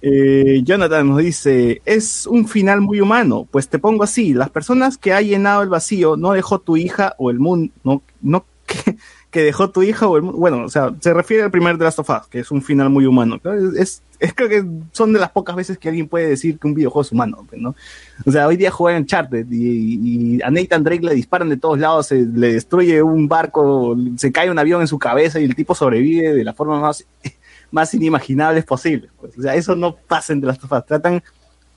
Eh, 0.08 0.62
Jonathan 0.64 1.08
nos 1.10 1.18
dice, 1.18 1.82
es 1.84 2.28
un 2.28 2.48
final 2.48 2.80
muy 2.80 3.02
humano, 3.02 3.48
pues 3.50 3.68
te 3.70 3.80
pongo 3.80 4.04
así, 4.04 4.36
las 4.36 4.52
personas 4.52 5.00
que 5.00 5.14
ha 5.14 5.22
llenado 5.22 5.64
el 5.64 5.70
vacío 5.70 6.16
no 6.16 6.34
dejó 6.34 6.60
tu 6.60 6.78
hija 6.78 7.16
o 7.18 7.32
el 7.32 7.40
mundo, 7.40 7.74
no, 7.84 8.04
no 8.22 8.46
que, 9.32 9.42
dejó 9.42 9.72
tu 9.72 9.82
hija 9.82 10.08
o 10.08 10.18
el 10.18 10.22
mundo, 10.22 10.38
bueno, 10.38 10.64
o 10.64 10.70
sea, 10.70 10.94
se 11.00 11.12
refiere 11.12 11.42
al 11.42 11.50
primer 11.50 11.80
The 11.80 11.86
Last 11.86 11.98
of 11.98 12.10
que 12.30 12.40
es 12.40 12.52
un 12.52 12.62
final 12.62 12.92
muy 12.92 13.08
humano. 13.08 13.40
Es, 13.78 14.04
es, 14.20 14.34
creo 14.34 14.50
que 14.50 14.64
son 14.92 15.14
de 15.14 15.20
las 15.20 15.32
pocas 15.32 15.56
veces 15.56 15.78
que 15.78 15.90
alguien 15.90 16.08
puede 16.08 16.28
decir 16.28 16.58
que 16.60 16.68
un 16.68 16.74
videojuego 16.74 17.02
es 17.02 17.12
humano, 17.12 17.46
pues, 17.50 17.62
¿no? 17.62 17.76
O 18.26 18.32
sea, 18.32 18.48
hoy 18.48 18.58
día 18.58 18.72
juega 18.72 18.98
en 18.98 19.04
Uncharted 19.04 19.48
y, 19.52 20.36
y 20.38 20.42
a 20.42 20.50
Nathan 20.52 20.84
Drake 20.84 21.06
le 21.06 21.16
disparan 21.16 21.50
de 21.50 21.58
todos 21.58 21.80
lados, 21.80 22.08
se 22.08 22.22
le 22.26 22.54
destruye 22.54 23.02
un 23.04 23.28
barco, 23.28 23.96
se 24.18 24.32
cae 24.32 24.50
un 24.52 24.60
avión 24.60 24.82
en 24.82 24.88
su 24.88 24.98
cabeza 25.00 25.40
y 25.40 25.44
el 25.46 25.56
tipo 25.56 25.76
sobrevive 25.76 26.34
de 26.34 26.44
la 26.44 26.54
forma 26.54 26.80
más 26.80 27.06
más 27.72 27.94
inimaginables 27.94 28.64
posibles. 28.66 29.10
Pues. 29.20 29.38
O 29.38 29.42
sea, 29.42 29.56
eso 29.56 29.76
no 29.76 29.96
pasa 29.96 30.32
en 30.34 30.42
The 30.42 30.48
Last 30.48 30.64
of 30.64 30.72
Us. 30.72 30.86
Tratan, 30.86 31.22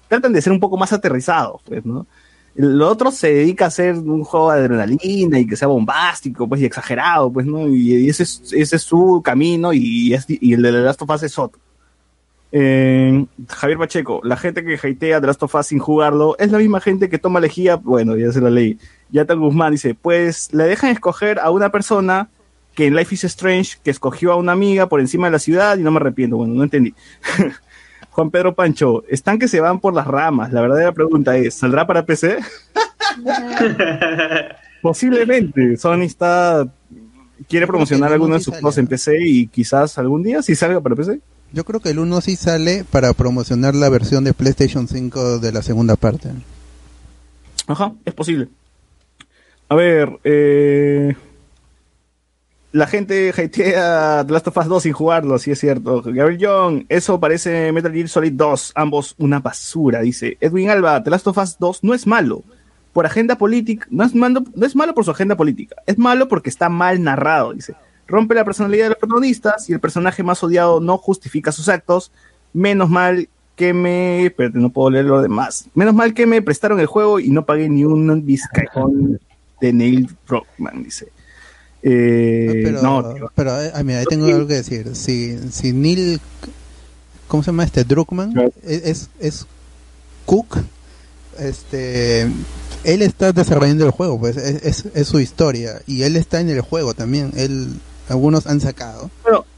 tratan 0.09 0.33
de 0.33 0.41
ser 0.43 0.53
un 0.53 0.61
poco 0.61 0.77
más 0.77 0.93
aterrizados, 0.93 1.61
pues, 1.65 1.85
¿no? 1.85 2.07
Lo 2.55 2.89
otro 2.89 3.11
se 3.13 3.33
dedica 3.33 3.67
a 3.67 3.69
hacer 3.69 3.95
un 3.95 4.25
juego 4.25 4.51
de 4.53 4.59
adrenalina 4.61 5.39
y 5.39 5.47
que 5.47 5.55
sea 5.57 5.69
bombástico, 5.69 6.49
pues, 6.49 6.61
y 6.61 6.65
exagerado, 6.65 7.33
pues, 7.33 7.47
¿no? 7.47 7.69
Y, 7.69 7.95
y 7.95 8.09
ese, 8.09 8.25
es, 8.25 8.43
ese 8.53 8.77
es 8.77 8.83
su 8.83 9.23
camino 9.25 9.73
y, 9.73 10.13
es- 10.15 10.27
y 10.29 10.53
el 10.55 10.63
de 10.63 10.73
The 10.73 10.79
Last 10.81 11.03
of 11.03 11.11
Us 11.11 11.23
es 11.23 11.39
otro. 11.39 11.61
Eh, 12.51 13.27
Javier 13.49 13.79
Pacheco, 13.79 14.21
la 14.25 14.37
gente 14.37 14.65
que 14.65 14.75
hatea 14.75 15.21
The 15.21 15.27
Last 15.27 15.43
of 15.43 15.55
Us 15.55 15.67
sin 15.67 15.79
jugarlo 15.79 16.37
es 16.39 16.51
la 16.51 16.59
misma 16.59 16.81
gente 16.81 17.09
que 17.09 17.19
toma 17.19 17.41
lejía, 17.41 17.77
bueno, 17.77 18.17
ya 18.17 18.33
se 18.33 18.41
la 18.41 18.51
leí. 18.51 18.79
Yatan 19.11 19.41
Guzmán 19.41 19.73
dice, 19.73 19.95
pues 19.95 20.53
le 20.53 20.65
dejan 20.65 20.91
escoger 20.91 21.39
a 21.41 21.51
una 21.51 21.71
persona 21.71 22.29
que 22.75 22.87
en 22.87 22.95
Life 22.95 23.15
is 23.15 23.25
Strange, 23.25 23.79
que 23.83 23.91
escogió 23.91 24.33
a 24.33 24.37
una 24.37 24.53
amiga 24.53 24.89
por 24.89 25.01
encima 25.01 25.27
de 25.27 25.33
la 25.33 25.39
ciudad 25.39 25.77
y 25.79 25.83
no 25.83 25.91
me 25.91 25.99
arrepiento, 25.99 26.37
bueno, 26.37 26.55
no 26.55 26.63
entendí. 26.63 26.95
Juan 28.11 28.31
Pedro 28.31 28.55
Pancho, 28.55 29.05
están 29.09 29.39
que 29.39 29.49
se 29.49 29.61
van 29.61 29.81
por 29.81 29.95
las 29.95 30.07
ramas. 30.07 30.53
La 30.53 30.61
verdadera 30.61 30.93
pregunta 30.93 31.37
es, 31.37 31.55
¿saldrá 31.55 31.87
para 31.87 32.05
PC? 32.05 32.39
Posiblemente. 34.83 35.77
Sony 35.77 36.03
está 36.03 36.67
quiere 37.49 37.67
promocionar 37.67 38.09
uno 38.09 38.15
alguno 38.15 38.35
de 38.35 38.41
sus 38.41 38.55
juegos 38.55 38.79
en 38.79 38.87
PC 38.87 39.17
y 39.21 39.47
quizás 39.47 39.99
algún 39.99 40.23
día 40.23 40.43
sí 40.43 40.55
salga 40.55 40.81
para 40.81 40.97
PC. 40.97 41.21
Yo 41.53 41.65
creo 41.65 41.81
que 41.81 41.91
el 41.91 41.99
1 41.99 42.21
sí 42.21 42.37
sale 42.37 42.85
para 42.91 43.13
promocionar 43.15 43.75
la 43.75 43.89
versión 43.89 44.25
de 44.25 44.35
PlayStation 44.35 44.87
5 44.87 45.39
de 45.39 45.53
la 45.53 45.63
segunda 45.63 45.97
parte. 45.97 46.31
Ajá, 47.67 47.93
es 48.05 48.15
posible. 48.15 48.49
A 49.69 49.75
ver, 49.75 50.19
eh, 50.25 51.15
la 52.73 52.87
gente 52.87 53.31
hatea 53.31 54.25
The 54.27 54.33
Last 54.33 54.49
of 54.49 54.57
Us 54.57 54.67
2 54.67 54.83
sin 54.83 54.93
jugarlo, 54.93 55.39
sí 55.39 55.51
es 55.51 55.59
cierto. 55.59 56.03
Gabriel 56.03 56.39
Young, 56.39 56.85
eso 56.89 57.19
parece 57.19 57.73
Metal 57.73 57.93
Gear 57.93 58.09
Solid 58.09 58.33
2, 58.33 58.73
ambos 58.75 59.15
una 59.19 59.41
basura, 59.41 60.01
dice. 60.01 60.37
Edwin 60.41 60.71
Alba, 60.71 61.03
The 61.03 61.11
Last 61.11 61.27
of 61.27 61.39
Us 61.39 61.57
2 61.59 61.85
no 61.85 61.95
es 61.95 62.07
malo. 62.07 62.43
Por 62.93 63.07
agenda 63.07 63.37
política, 63.37 63.87
no 63.91 64.05
es 64.05 64.15
malo 64.15 64.95
por 64.95 65.05
su 65.05 65.11
agenda 65.11 65.37
política, 65.37 65.77
es 65.87 65.99
malo 65.99 66.29
porque 66.29 66.51
está 66.51 66.69
mal 66.69 67.03
narrado, 67.03 67.53
dice. 67.53 67.75
Rompe 68.09 68.35
la 68.35 68.45
personalidad 68.45 68.87
de 68.87 68.89
los 68.91 68.99
protagonistas 68.99 69.69
y 69.71 69.75
el 69.75 69.81
personaje 69.81 70.23
más 70.23 70.43
odiado 70.43 70.81
no 70.81 70.99
justifica 70.99 71.53
sus 71.53 71.69
actos. 71.69 72.11
Menos 72.53 72.89
mal 72.91 73.29
que 73.55 73.73
me. 73.75 74.27
Espérate, 74.27 74.59
no 74.59 74.71
puedo 74.71 74.91
leer 74.91 75.05
lo 75.05 75.21
demás. 75.23 75.67
Menos 75.75 75.95
mal 75.95 76.15
que 76.15 76.27
me 76.27 76.41
prestaron 76.43 76.81
el 76.81 76.87
juego 76.87 77.21
y 77.21 77.29
no 77.31 77.45
pagué 77.45 77.69
ni 77.69 77.85
un 77.85 78.25
vizcajón 78.25 79.21
de 79.61 79.73
Neil 79.73 80.09
Druckmann, 80.27 80.83
dice. 80.83 81.09
Eh, 81.83 82.63
Pero, 82.65 82.83
no, 82.83 83.15
tío. 83.15 83.31
pero 83.35 83.63
eh, 83.63 83.71
ah, 83.73 83.83
mira, 83.85 84.01
ahí 84.01 84.07
tengo 84.07 84.27
algo 84.27 84.47
que 84.47 84.55
decir. 84.55 84.97
Si, 84.97 85.39
si 85.53 85.73
Neil, 85.73 86.21
¿cómo 87.29 87.43
se 87.43 87.49
llama 87.51 87.65
este? 87.65 87.85
Druckmann, 87.85 88.35
es, 88.65 88.85
es, 88.85 89.11
es 89.21 89.47
Cook, 90.25 90.59
este, 91.39 92.23
él 92.85 93.03
está 93.03 93.33
desarrollando 93.33 93.85
el 93.85 93.93
juego, 93.93 94.19
pues 94.19 94.37
es, 94.37 94.63
es, 94.65 94.85
es 94.95 95.07
su 95.07 95.21
historia 95.21 95.81
y 95.87 96.03
él 96.03 96.17
está 96.17 96.41
en 96.41 96.51
el 96.51 96.61
juego 96.63 96.95
también. 96.95 97.33
Él, 97.37 97.69
algunos 98.09 98.47
han 98.47 98.61
sacado, 98.61 99.11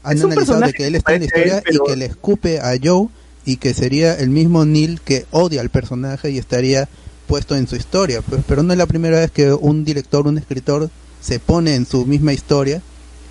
han 0.03 0.17
analizado 0.31 0.59
de 0.67 0.73
que 0.73 0.87
él 0.87 0.95
está 0.95 1.13
en 1.13 1.21
la 1.21 1.25
él, 1.25 1.29
historia 1.29 1.61
pero- 1.65 1.83
y 1.85 1.89
que 1.89 1.95
le 1.95 2.05
escupe 2.05 2.59
a 2.59 2.73
Joe 2.81 3.07
y 3.45 3.57
que 3.57 3.73
sería 3.73 4.13
el 4.15 4.29
mismo 4.29 4.65
Neil 4.65 5.01
que 5.01 5.25
odia 5.31 5.61
al 5.61 5.69
personaje 5.69 6.29
y 6.31 6.37
estaría 6.37 6.87
puesto 7.27 7.55
en 7.55 7.67
su 7.67 7.75
historia. 7.75 8.21
Pues, 8.21 8.41
pero 8.47 8.61
no 8.63 8.73
es 8.73 8.77
la 8.77 8.85
primera 8.85 9.19
vez 9.19 9.31
que 9.31 9.53
un 9.53 9.83
director, 9.85 10.27
un 10.27 10.37
escritor 10.37 10.89
se 11.21 11.39
pone 11.39 11.75
en 11.75 11.85
su 11.85 12.05
misma 12.05 12.33
historia 12.33 12.81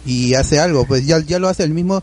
y 0.06 0.34
hace 0.34 0.58
algo. 0.58 0.84
Pues 0.86 1.06
ya, 1.06 1.18
ya 1.20 1.38
lo 1.38 1.48
hace 1.48 1.62
el 1.64 1.70
mismo 1.74 2.02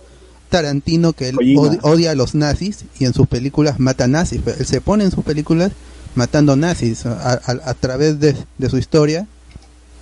Tarantino 0.49 1.11
que 1.13 1.29
él 1.29 1.35
odia 1.81 2.11
a 2.11 2.15
los 2.15 2.33
nazis 2.35 2.85
y 2.99 3.05
en 3.05 3.13
sus 3.13 3.27
películas 3.27 3.79
mata 3.79 4.07
nazis. 4.07 4.41
Pues, 4.43 4.59
él 4.59 4.65
se 4.65 4.79
pone 4.79 5.03
en 5.03 5.11
sus 5.11 5.23
películas 5.25 5.71
matando 6.15 6.55
nazis 6.55 7.05
a, 7.05 7.33
a- 7.33 7.39
a 7.69 7.73
través 7.73 8.19
de, 8.19 8.35
de 8.57 8.69
su 8.69 8.77
historia. 8.77 9.27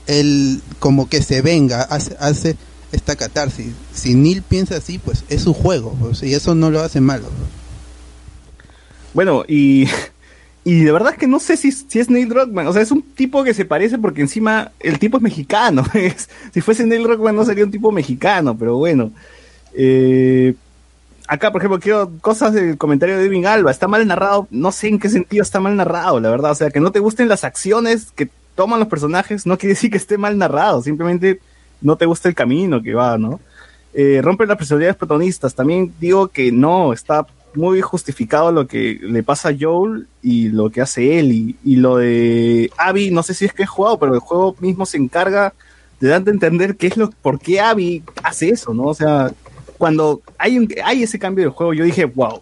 Él 0.08 0.62
como 0.80 1.10
que 1.10 1.24
se 1.24 1.42
venga, 1.42 1.82
hace, 1.82 2.16
hace 2.20 2.56
esta 2.95 3.15
catarsis. 3.15 3.73
Si 3.93 4.15
Neil 4.15 4.41
piensa 4.41 4.77
así, 4.77 4.97
pues 4.97 5.23
es 5.30 5.41
su 5.43 5.53
juego. 5.53 5.95
pues, 5.99 6.23
y 6.23 6.34
eso 6.34 6.55
no 6.55 6.69
lo 6.72 6.81
hace 6.81 7.01
malo. 7.01 7.26
Bueno, 9.13 9.43
y, 9.47 9.88
y 10.63 10.84
de 10.84 10.91
verdad 10.91 11.13
es 11.13 11.19
que 11.19 11.27
no 11.27 11.39
sé 11.39 11.57
si, 11.57 11.72
si 11.72 11.99
es 11.99 12.09
Neil 12.09 12.30
Druckmann. 12.30 12.67
O 12.67 12.73
sea, 12.73 12.81
es 12.81 12.91
un 12.91 13.01
tipo 13.01 13.43
que 13.43 13.53
se 13.53 13.65
parece 13.65 13.97
porque 13.97 14.22
encima 14.22 14.72
el 14.80 14.99
tipo 14.99 15.17
es 15.17 15.23
mexicano. 15.23 15.84
Es- 15.93 16.30
si 16.53 16.61
fuese 16.61 16.85
Neil 16.85 17.03
Druckmann 17.03 17.35
no 17.35 17.45
sería 17.45 17.63
un 17.65 17.72
tipo 17.72 17.91
mexicano, 17.91 18.57
pero 18.57 18.77
bueno. 18.77 19.11
Eh, 19.73 20.55
acá, 21.27 21.51
por 21.51 21.61
ejemplo, 21.61 21.80
quiero 21.80 22.11
cosas 22.22 22.53
del 22.53 22.77
comentario 22.77 23.17
de 23.17 23.26
Edwin 23.26 23.45
Alba. 23.45 23.72
Está 23.72 23.88
mal 23.88 24.05
narrado. 24.07 24.47
No 24.51 24.72
sé 24.72 24.88
en 24.88 24.99
qué 24.99 25.09
sentido 25.09 25.43
está 25.43 25.59
mal 25.59 25.76
narrado, 25.76 26.19
la 26.19 26.30
verdad. 26.30 26.51
O 26.51 26.55
sea, 26.55 26.69
que 26.72 26.80
no 26.80 26.91
te 26.91 26.99
gusten 26.99 27.27
las 27.30 27.43
acciones 27.43 28.11
que 28.15 28.30
toman 28.55 28.80
los 28.80 28.88
personajes 28.88 29.45
no 29.45 29.57
quiere 29.57 29.73
decir 29.73 29.91
que 29.91 29.97
esté 29.97 30.17
mal 30.17 30.38
narrado. 30.38 30.81
Simplemente 30.81 31.39
no 31.81 31.95
te 31.95 32.06
gusta 32.06 32.30
el 32.30 32.35
camino 32.35 32.81
que 32.81 32.93
va, 32.93 33.18
¿no? 33.18 33.39
Eh, 33.93 34.19
rompe 34.22 34.45
las 34.45 34.57
personalidades 34.57 34.97
protagonistas. 34.97 35.56
También 35.56 35.93
digo 35.99 36.27
que 36.27 36.52
no, 36.52 36.93
está 36.93 37.26
muy 37.53 37.80
justificado 37.81 38.52
lo 38.52 38.68
que 38.68 38.99
le 39.02 39.23
pasa 39.23 39.49
a 39.49 39.56
Joel 39.57 40.07
y 40.22 40.49
lo 40.49 40.69
que 40.69 40.81
hace 40.81 41.19
él. 41.19 41.31
Y, 41.31 41.56
y 41.64 41.77
lo 41.77 41.97
de 41.97 42.69
Abby, 42.77 43.11
no 43.11 43.23
sé 43.23 43.34
si 43.34 43.45
es 43.45 43.53
que 43.53 43.64
he 43.64 43.68
jugado, 43.68 43.97
pero 43.97 44.14
el 44.14 44.19
juego 44.19 44.56
mismo 44.60 44.85
se 44.85 44.97
encarga 44.97 45.53
de 45.99 46.10
darte 46.10 46.30
a 46.30 46.34
entender 46.34 46.76
qué 46.76 46.88
es 46.88 46.97
lo, 46.97 47.10
por 47.10 47.39
qué 47.39 47.61
Abby 47.61 48.03
hace 48.23 48.49
eso, 48.49 48.73
¿no? 48.73 48.84
O 48.84 48.93
sea, 48.93 49.31
cuando 49.77 50.22
hay, 50.38 50.57
un, 50.57 50.68
hay 50.84 51.03
ese 51.03 51.18
cambio 51.18 51.45
del 51.45 51.53
juego, 51.53 51.73
yo 51.73 51.85
dije, 51.85 52.03
wow, 52.06 52.41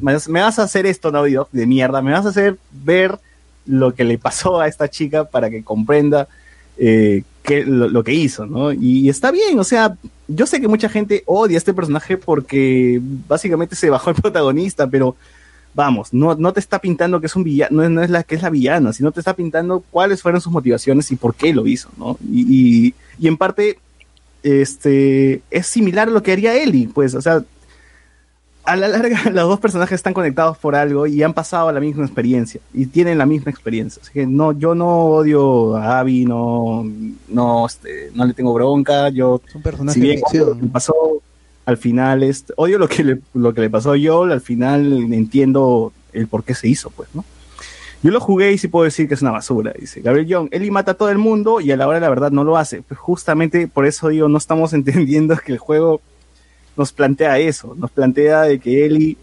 me, 0.00 0.12
vas- 0.14 0.58
a 0.58 0.62
hacer 0.62 0.86
esto, 0.86 1.10
Dog, 1.10 1.48
de 1.50 1.66
mierda, 1.66 2.00
me 2.00 2.12
vas 2.12 2.26
a 2.26 2.30
hacer 2.30 2.58
ver 2.70 3.18
lo 3.66 3.94
que 3.94 4.04
le 4.04 4.18
pasó 4.18 4.60
a 4.60 4.68
esta 4.68 4.88
chica 4.88 5.24
para 5.24 5.50
que 5.50 5.64
comprenda 5.64 6.28
eh, 6.76 7.22
qué- 7.42 7.64
lo, 7.64 8.02
que 8.04 8.14
hizo, 8.14 8.46
¿no? 8.46 8.72
Y 8.72 9.08
está 9.08 9.30
bien, 9.30 9.58
o 9.58 9.64
sea, 9.64 9.96
yo 10.28 10.46
sé 10.46 10.60
que 10.60 10.68
mucha 10.68 10.88
gente 10.88 11.22
odia 11.26 11.56
a 11.56 11.58
este 11.58 11.74
personaje 11.74 12.16
porque 12.16 13.00
básicamente 13.28 13.76
se 13.76 13.90
bajó 13.90 14.10
el 14.10 14.16
protagonista, 14.22 14.86
pero 14.86 15.16
vamos, 15.74 16.12
no, 16.12 16.34
no 16.34 16.52
te 16.52 16.60
está 16.60 16.78
pintando 16.80 17.20
que 17.20 17.26
es 17.26 17.36
un 17.36 17.44
villano, 17.44 17.88
no 17.88 18.02
es 18.02 18.10
la 18.10 18.22
que 18.22 18.34
es 18.34 18.42
la 18.42 18.50
villana, 18.50 18.92
sino 18.92 19.10
te 19.12 19.20
está 19.20 19.34
pintando 19.34 19.82
cuáles 19.90 20.20
fueron 20.22 20.40
sus 20.40 20.52
motivaciones 20.52 21.10
y 21.10 21.16
por 21.16 21.34
qué 21.34 21.52
lo 21.54 21.66
hizo, 21.66 21.88
¿no? 21.96 22.18
Y, 22.30 22.86
y, 22.88 22.94
y 23.18 23.28
en 23.28 23.36
parte, 23.36 23.78
este, 24.42 25.42
es 25.50 25.66
similar 25.66 26.08
a 26.08 26.10
lo 26.10 26.22
que 26.22 26.32
haría 26.32 26.60
Ellie, 26.62 26.88
pues, 26.92 27.14
o 27.14 27.22
sea, 27.22 27.44
a 28.64 28.76
la 28.76 28.88
larga 28.88 29.22
los 29.30 29.48
dos 29.48 29.60
personajes 29.60 29.96
están 29.96 30.14
conectados 30.14 30.58
por 30.58 30.74
algo 30.74 31.06
y 31.06 31.22
han 31.22 31.34
pasado 31.34 31.70
la 31.72 31.80
misma 31.80 32.04
experiencia 32.04 32.60
y 32.72 32.86
tienen 32.86 33.18
la 33.18 33.26
misma 33.26 33.50
experiencia. 33.50 34.00
Así 34.02 34.12
que 34.12 34.26
no, 34.26 34.52
yo 34.52 34.74
no 34.74 35.06
odio 35.06 35.76
a 35.76 36.00
Abby, 36.00 36.24
no, 36.24 36.84
no, 37.28 37.66
este, 37.66 38.10
no 38.14 38.24
le 38.24 38.34
tengo 38.34 38.52
bronca, 38.54 39.08
yo 39.08 39.40
personaje 39.62 39.98
si 39.98 40.00
bien 40.00 40.20
lo 40.34 40.58
que 40.58 40.66
pasó 40.66 40.94
al 41.64 41.76
final, 41.76 42.22
este, 42.22 42.52
odio 42.56 42.78
lo 42.78 42.88
que 42.88 43.04
le, 43.04 43.18
lo 43.34 43.54
que 43.54 43.60
le 43.60 43.70
pasó 43.70 43.92
a 43.92 43.96
Joel, 44.02 44.32
al 44.32 44.40
final 44.40 45.12
entiendo 45.12 45.92
el 46.12 46.26
por 46.26 46.44
qué 46.44 46.54
se 46.54 46.68
hizo, 46.68 46.90
pues, 46.90 47.08
¿no? 47.14 47.24
Yo 48.02 48.10
lo 48.10 48.18
jugué 48.18 48.52
y 48.52 48.58
sí 48.58 48.66
puedo 48.66 48.84
decir 48.84 49.06
que 49.06 49.14
es 49.14 49.22
una 49.22 49.30
basura, 49.30 49.72
dice 49.78 50.00
Gabriel 50.00 50.26
Young. 50.26 50.48
Eli 50.50 50.72
mata 50.72 50.92
a 50.92 50.94
todo 50.94 51.08
el 51.10 51.18
mundo 51.18 51.60
y 51.60 51.70
a 51.70 51.76
la 51.76 51.86
hora 51.86 51.98
de 51.98 52.00
la 52.00 52.08
verdad 52.08 52.32
no 52.32 52.42
lo 52.42 52.56
hace. 52.56 52.82
Pues 52.82 52.98
justamente 52.98 53.68
por 53.68 53.86
eso 53.86 54.08
digo, 54.08 54.28
no 54.28 54.38
estamos 54.38 54.72
entendiendo 54.72 55.36
que 55.36 55.52
el 55.52 55.58
juego 55.58 56.00
nos 56.76 56.92
plantea 56.92 57.38
eso, 57.38 57.74
nos 57.76 57.90
plantea 57.90 58.42
de 58.42 58.58
que 58.58 58.86
Eli 58.86 59.16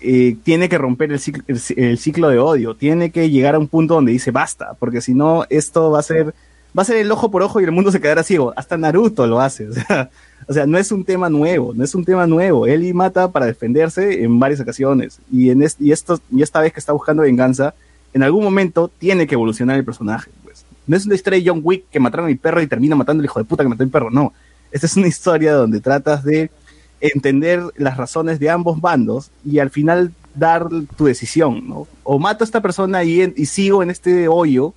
eh, 0.00 0.36
tiene 0.42 0.68
que 0.68 0.76
romper 0.76 1.12
el 1.12 1.98
ciclo, 1.98 2.28
de 2.28 2.38
odio, 2.38 2.74
tiene 2.74 3.10
que 3.10 3.30
llegar 3.30 3.54
a 3.54 3.58
un 3.58 3.68
punto 3.68 3.94
donde 3.94 4.12
dice 4.12 4.30
basta, 4.30 4.74
porque 4.78 5.00
si 5.00 5.14
no 5.14 5.46
esto 5.48 5.90
va 5.90 6.00
a 6.00 6.02
ser 6.02 6.34
va 6.76 6.82
a 6.82 6.84
ser 6.84 6.96
el 6.96 7.10
ojo 7.10 7.30
por 7.30 7.42
ojo 7.42 7.60
y 7.60 7.64
el 7.64 7.72
mundo 7.72 7.90
se 7.90 8.00
quedará 8.00 8.22
ciego. 8.22 8.52
Hasta 8.56 8.76
Naruto 8.76 9.26
lo 9.26 9.40
hace, 9.40 9.68
o 10.48 10.52
sea, 10.52 10.66
no 10.66 10.76
es 10.76 10.92
un 10.92 11.04
tema 11.04 11.30
nuevo, 11.30 11.72
no 11.72 11.84
es 11.84 11.94
un 11.94 12.04
tema 12.04 12.26
nuevo. 12.26 12.66
Eli 12.66 12.92
mata 12.92 13.30
para 13.30 13.46
defenderse 13.46 14.22
en 14.22 14.38
varias 14.38 14.60
ocasiones 14.60 15.20
y 15.32 15.50
en 15.50 15.64
y 15.78 15.92
esto 15.92 16.20
y 16.30 16.42
esta 16.42 16.60
vez 16.60 16.72
que 16.72 16.80
está 16.80 16.92
buscando 16.92 17.22
venganza, 17.22 17.74
en 18.12 18.22
algún 18.22 18.44
momento 18.44 18.90
tiene 18.98 19.26
que 19.26 19.34
evolucionar 19.34 19.76
el 19.76 19.84
personaje, 19.84 20.30
pues. 20.42 20.66
No 20.86 20.96
es 20.98 21.06
una 21.06 21.14
historia 21.14 21.40
de 21.40 21.48
John 21.48 21.60
Wick 21.64 21.84
que 21.90 21.98
mataron 21.98 22.26
a 22.26 22.28
mi 22.28 22.34
perro 22.34 22.60
y 22.60 22.66
termina 22.66 22.94
matando 22.94 23.22
al 23.22 23.24
hijo 23.24 23.38
de 23.38 23.46
puta 23.46 23.62
que 23.62 23.70
mató 23.70 23.84
a 23.84 23.86
mi 23.86 23.92
perro, 23.92 24.10
no. 24.10 24.34
Esta 24.70 24.86
es 24.86 24.96
una 24.96 25.06
historia 25.06 25.54
donde 25.54 25.80
tratas 25.80 26.24
de 26.24 26.50
entender 27.00 27.62
las 27.76 27.96
razones 27.96 28.38
de 28.40 28.50
ambos 28.50 28.80
bandos 28.80 29.30
y 29.44 29.58
al 29.58 29.70
final 29.70 30.12
dar 30.34 30.66
tu 30.96 31.04
decisión, 31.06 31.68
¿no? 31.68 31.86
O 32.02 32.18
mato 32.18 32.44
a 32.44 32.46
esta 32.46 32.60
persona 32.62 33.04
y, 33.04 33.22
en- 33.22 33.46
sigo 33.46 33.82
en 33.82 33.90
este 33.90 34.28
hoyo, 34.28 34.74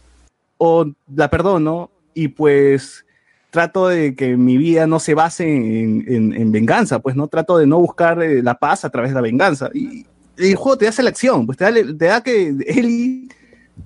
o 0.57 0.85
la 1.15 1.29
perdono 1.29 1.89
y 2.13 2.29
pues 2.29 3.05
trato 3.49 3.87
de 3.87 4.15
que 4.15 4.37
mi 4.37 4.57
vida 4.57 4.85
no 4.87 4.99
se 4.99 5.13
base 5.13 5.43
en, 5.45 6.03
en- 6.07 6.33
en 6.33 6.51
venganza, 6.51 6.99
pues 6.99 7.15
no 7.15 7.27
trato 7.27 7.57
de 7.57 7.65
no 7.65 7.79
buscar 7.79 8.21
eh, 8.21 8.43
la 8.43 8.55
paz 8.55 8.85
a 8.85 8.89
través 8.89 9.11
de 9.11 9.15
la 9.15 9.21
venganza. 9.21 9.69
Y, 9.73 10.05
el 10.37 10.55
juego 10.55 10.77
te 10.77 10.85
da 10.85 10.89
esa 10.89 11.01
elección, 11.01 11.47
pues 11.47 11.57
te 11.57 11.95
da, 12.05 12.21
que 12.21 12.53
Eli 12.67 13.27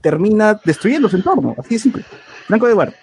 termina 0.01 0.59
destruyendo 0.65 1.07
su 1.07 1.15
entorno, 1.15 1.55
así 1.57 1.75
de 1.75 1.79
simple. 1.79 2.03
Blanco 2.49 2.67
de 2.67 2.73
Guard. 2.73 2.93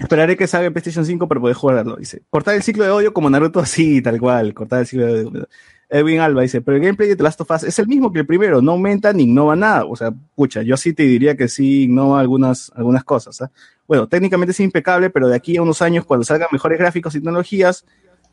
Esperaré 0.00 0.34
que 0.34 0.46
salga 0.46 0.66
en 0.66 0.72
PlayStation 0.72 1.04
5 1.04 1.28
para 1.28 1.40
poder 1.40 1.54
jugarlo, 1.54 1.96
dice. 1.96 2.22
Cortar 2.30 2.54
el 2.54 2.62
ciclo 2.62 2.84
de 2.84 2.90
odio 2.90 3.12
como 3.12 3.28
Naruto, 3.28 3.64
sí, 3.66 4.00
tal 4.00 4.18
cual, 4.18 4.54
cortar 4.54 4.80
el 4.80 4.86
ciclo 4.86 5.06
de 5.06 5.24
odio. 5.26 5.48
Edwin 5.90 6.20
Alba 6.20 6.42
dice, 6.42 6.62
pero 6.62 6.76
el 6.76 6.82
gameplay 6.82 7.08
de 7.08 7.16
The 7.16 7.22
Last 7.22 7.40
of 7.40 7.50
Us 7.50 7.64
es 7.64 7.78
el 7.80 7.86
mismo 7.86 8.12
que 8.12 8.20
el 8.20 8.26
primero, 8.26 8.62
no 8.62 8.72
aumenta 8.72 9.12
ni 9.12 9.24
innova 9.24 9.56
nada. 9.56 9.84
O 9.84 9.96
sea, 9.96 10.12
pucha, 10.34 10.62
yo 10.62 10.76
sí 10.76 10.94
te 10.94 11.02
diría 11.02 11.36
que 11.36 11.48
sí 11.48 11.82
innova 11.82 12.20
algunas, 12.20 12.72
algunas 12.76 13.04
cosas. 13.04 13.42
¿ah? 13.42 13.50
Bueno, 13.86 14.08
técnicamente 14.08 14.52
es 14.52 14.60
impecable, 14.60 15.10
pero 15.10 15.28
de 15.28 15.36
aquí 15.36 15.56
a 15.56 15.62
unos 15.62 15.82
años, 15.82 16.06
cuando 16.06 16.24
salgan 16.24 16.48
mejores 16.50 16.78
gráficos 16.78 17.14
y 17.14 17.18
tecnologías, 17.18 17.84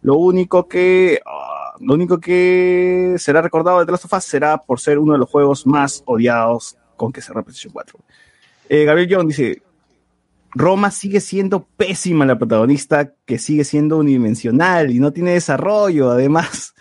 lo 0.04 0.16
único 0.16 0.70
que, 0.70 1.20
ah, 1.26 1.74
lo 1.82 1.96
único 1.96 2.20
que 2.20 3.16
será 3.18 3.42
recordado 3.42 3.80
de 3.80 3.86
The 3.86 3.92
Last 3.92 4.06
of 4.06 4.14
Us 4.14 4.24
será 4.24 4.58
por 4.58 4.80
ser 4.80 5.00
uno 5.00 5.14
de 5.14 5.20
los 5.20 5.30
juegos 5.30 5.68
más 5.68 6.02
odiados 6.06 6.78
con 6.96 7.12
que 7.12 7.22
cerró 7.22 7.44
PlayStation 7.44 7.74
4. 7.74 8.00
Eh, 8.70 8.86
Gabriel 8.86 9.10
John 9.12 9.28
dice, 9.28 9.64
Roma 10.56 10.92
sigue 10.92 11.20
siendo 11.20 11.68
pésima 11.78 12.26
la 12.26 12.38
protagonista, 12.38 13.14
que 13.26 13.38
sigue 13.38 13.64
siendo 13.64 13.98
unidimensional 13.98 14.92
y 14.92 15.00
no 15.00 15.12
tiene 15.12 15.32
desarrollo. 15.34 16.10
Además, 16.10 16.74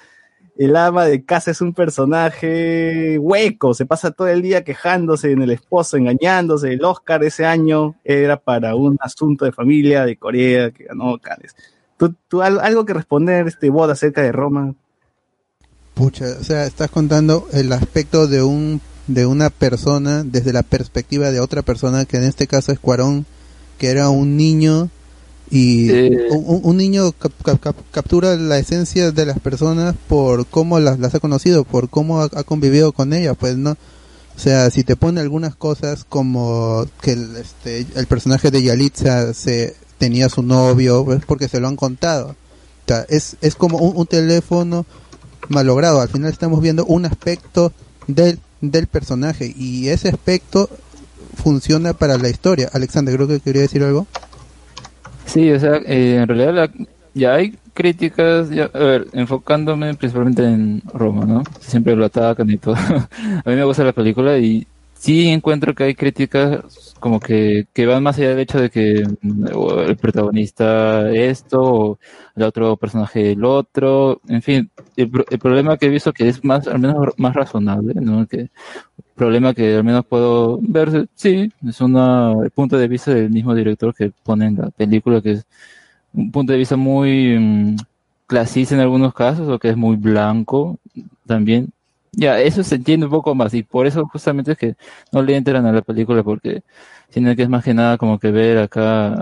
el 0.56 0.76
ama 0.76 1.04
de 1.04 1.24
casa 1.24 1.50
es 1.50 1.60
un 1.60 1.74
personaje 1.74 3.18
hueco, 3.18 3.74
se 3.74 3.84
pasa 3.84 4.10
todo 4.10 4.28
el 4.28 4.40
día 4.40 4.64
quejándose 4.64 5.32
en 5.32 5.42
el 5.42 5.50
esposo, 5.50 5.96
engañándose. 5.96 6.72
El 6.72 6.84
Oscar 6.84 7.22
ese 7.24 7.44
año 7.44 7.96
era 8.04 8.38
para 8.38 8.74
un 8.74 8.96
asunto 9.00 9.44
de 9.44 9.52
familia 9.52 10.06
de 10.06 10.16
Corea 10.16 10.70
que 10.70 10.84
ganó 10.84 11.18
Cannes. 11.18 11.54
¿Tú, 11.98 12.14
tú 12.28 12.42
al- 12.42 12.60
algo 12.60 12.84
que 12.86 12.94
responder, 12.94 13.46
este 13.46 13.68
bot 13.70 13.90
acerca 13.90 14.22
de 14.22 14.32
Roma? 14.32 14.74
Pucha, 15.94 16.26
o 16.40 16.44
sea, 16.44 16.66
estás 16.66 16.90
contando 16.90 17.48
el 17.52 17.72
aspecto 17.72 18.26
de 18.26 18.42
un 18.42 18.80
de 19.06 19.24
una 19.24 19.50
persona 19.50 20.24
desde 20.24 20.52
la 20.52 20.62
perspectiva 20.64 21.30
de 21.30 21.40
otra 21.40 21.62
persona, 21.62 22.06
que 22.06 22.16
en 22.16 22.24
este 22.24 22.46
caso 22.48 22.72
es 22.72 22.78
Cuarón, 22.80 23.24
que 23.78 23.88
era 23.88 24.08
un 24.10 24.36
niño 24.36 24.90
y 25.50 25.90
Eh. 25.90 26.26
un, 26.30 26.60
un- 26.64 26.76
niño 26.76 27.12
cap- 27.12 27.32
cap- 27.44 27.60
cap- 27.60 27.76
captura 27.92 28.34
la 28.36 28.58
esencia 28.58 29.12
de 29.12 29.26
las 29.26 29.38
personas 29.38 29.94
por 30.08 30.44
cómo 30.46 30.80
las, 30.80 30.98
las 30.98 31.14
ha 31.14 31.20
conocido, 31.20 31.62
por 31.64 31.88
cómo 31.88 32.20
ha, 32.20 32.24
ha 32.34 32.42
convivido 32.42 32.92
con 32.92 33.12
ellas, 33.12 33.36
pues 33.38 33.56
no. 33.56 33.70
O 34.36 34.38
sea, 34.38 34.70
si 34.70 34.82
te 34.84 34.96
pone 34.96 35.20
algunas 35.20 35.54
cosas 35.54 36.04
como 36.08 36.84
que 37.00 37.12
el, 37.12 37.36
este, 37.36 37.86
el 37.94 38.06
personaje 38.06 38.50
de 38.50 38.62
Yalitza 38.62 39.32
se 39.34 39.74
tenía 39.98 40.28
su 40.28 40.42
novio, 40.42 41.10
es 41.14 41.24
porque 41.24 41.48
se 41.48 41.60
lo 41.60 41.68
han 41.68 41.76
contado. 41.76 42.30
O 42.30 42.88
sea, 42.88 43.06
es, 43.08 43.36
es 43.40 43.54
como 43.54 43.78
un, 43.78 43.96
un 43.96 44.06
teléfono 44.06 44.84
malogrado. 45.48 46.00
Al 46.00 46.08
final 46.08 46.30
estamos 46.32 46.60
viendo 46.60 46.84
un 46.86 47.06
aspecto 47.06 47.72
del, 48.08 48.38
del 48.60 48.88
personaje 48.88 49.54
y 49.56 49.88
ese 49.88 50.08
aspecto 50.08 50.68
funciona 51.36 51.92
para 51.92 52.18
la 52.18 52.28
historia. 52.28 52.68
Alexander, 52.72 53.14
creo 53.14 53.28
que 53.28 53.40
quería 53.40 53.62
decir 53.62 53.82
algo. 53.84 54.06
Sí, 55.26 55.50
o 55.52 55.60
sea, 55.60 55.76
eh, 55.86 56.16
en 56.22 56.28
realidad 56.28 56.54
la- 56.54 56.86
ya 57.14 57.34
hay 57.34 57.56
críticas, 57.74 58.50
ya, 58.50 58.70
a 58.72 58.78
ver, 58.78 59.06
enfocándome 59.12 59.94
principalmente 59.94 60.42
en 60.44 60.82
Roma, 60.92 61.24
¿no? 61.24 61.42
Siempre 61.60 61.94
lo 61.94 62.04
atacan 62.06 62.50
y 62.50 62.56
todo. 62.58 62.74
a 63.44 63.48
mí 63.50 63.54
me 63.54 63.64
gusta 63.64 63.84
la 63.84 63.92
película 63.92 64.38
y 64.38 64.66
sí 64.98 65.28
encuentro 65.28 65.74
que 65.74 65.84
hay 65.84 65.94
críticas 65.94 66.94
como 67.00 67.20
que, 67.20 67.66
que 67.72 67.86
van 67.86 68.02
más 68.02 68.18
allá 68.18 68.30
del 68.30 68.40
hecho 68.40 68.60
de 68.60 68.70
que 68.70 69.04
mm, 69.22 69.46
el 69.88 69.96
protagonista 69.96 71.10
esto 71.10 71.62
o 71.62 71.98
el 72.34 72.42
otro 72.42 72.76
personaje 72.76 73.32
el 73.32 73.44
otro, 73.44 74.20
en 74.28 74.42
fin, 74.42 74.70
el, 74.96 75.10
el 75.30 75.38
problema 75.38 75.76
que 75.76 75.86
he 75.86 75.90
visto 75.90 76.12
que 76.12 76.28
es 76.28 76.44
más, 76.44 76.66
al 76.68 76.78
menos 76.78 76.96
más 77.16 77.34
razonable, 77.34 77.94
¿no? 78.00 78.26
Que 78.26 78.50
problema 79.16 79.54
que 79.54 79.76
al 79.76 79.84
menos 79.84 80.06
puedo 80.06 80.58
ver, 80.62 81.08
sí, 81.14 81.50
es 81.66 81.80
una, 81.80 82.34
el 82.44 82.50
punto 82.50 82.78
de 82.78 82.86
vista 82.86 83.12
del 83.14 83.30
mismo 83.30 83.54
director 83.54 83.94
que 83.94 84.12
pone 84.22 84.46
en 84.46 84.56
la 84.56 84.70
película, 84.70 85.20
que 85.22 85.32
es 85.32 85.46
un 86.12 86.30
punto 86.30 86.52
de 86.52 86.58
vista 86.58 86.76
muy 86.76 87.36
mm, 87.38 87.76
clasista 88.26 88.74
en 88.74 88.82
algunos 88.82 89.14
casos, 89.14 89.48
o 89.48 89.58
que 89.58 89.70
es 89.70 89.76
muy 89.76 89.96
blanco 89.96 90.78
también. 91.26 91.72
Ya, 92.18 92.40
eso 92.40 92.62
se 92.64 92.76
entiende 92.76 93.04
un 93.06 93.12
poco 93.12 93.34
más, 93.34 93.52
y 93.52 93.62
por 93.62 93.86
eso 93.86 94.06
justamente 94.06 94.52
es 94.52 94.58
que 94.58 94.74
no 95.12 95.22
le 95.22 95.36
entran 95.36 95.66
a 95.66 95.72
la 95.72 95.82
película, 95.82 96.22
porque 96.22 96.62
tiene 97.10 97.36
que 97.36 97.42
es 97.42 97.48
más 97.48 97.62
que 97.62 97.74
nada 97.74 97.98
como 97.98 98.18
que 98.18 98.30
ver 98.30 98.56
acá 98.58 99.14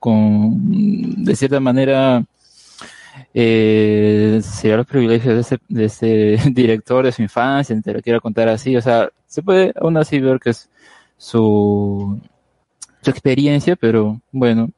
con, 0.00 1.24
de 1.24 1.36
cierta 1.36 1.60
manera, 1.60 2.24
eh, 3.34 4.40
será 4.42 4.78
los 4.78 4.86
privilegios 4.86 5.34
de 5.34 5.40
ese, 5.42 5.58
de 5.68 5.84
ese 6.36 6.50
director 6.52 7.04
de 7.04 7.12
su 7.12 7.22
infancia, 7.22 7.78
te 7.82 7.92
lo 7.92 8.00
quiero 8.02 8.20
contar 8.20 8.48
así, 8.48 8.76
o 8.76 8.80
sea, 8.82 9.10
se 9.26 9.42
puede 9.42 9.72
aún 9.78 9.98
así 9.98 10.18
ver 10.20 10.40
que 10.40 10.50
es 10.50 10.70
su, 11.18 12.18
su 13.02 13.10
experiencia, 13.10 13.76
pero 13.76 14.20
bueno, 14.32 14.70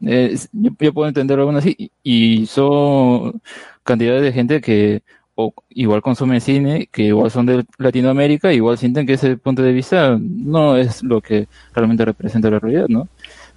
yo, 0.00 0.92
puedo 0.92 1.08
entenderlo 1.08 1.44
aún 1.44 1.56
así, 1.56 1.90
y 2.02 2.46
son 2.46 3.40
cantidades 3.82 4.22
de 4.22 4.32
gente 4.32 4.60
que 4.60 5.02
o 5.36 5.54
igual 5.70 6.02
consumen 6.02 6.40
cine, 6.40 6.88
que 6.90 7.04
igual 7.04 7.30
son 7.30 7.46
de 7.46 7.64
Latinoamérica, 7.78 8.52
igual 8.52 8.78
sienten 8.78 9.06
que 9.06 9.12
ese 9.14 9.36
punto 9.36 9.62
de 9.62 9.72
vista 9.72 10.18
no 10.18 10.76
es 10.76 11.02
lo 11.02 11.20
que 11.20 11.46
realmente 11.74 12.04
representa 12.04 12.50
la 12.50 12.58
realidad, 12.58 12.86
¿no? 12.88 13.08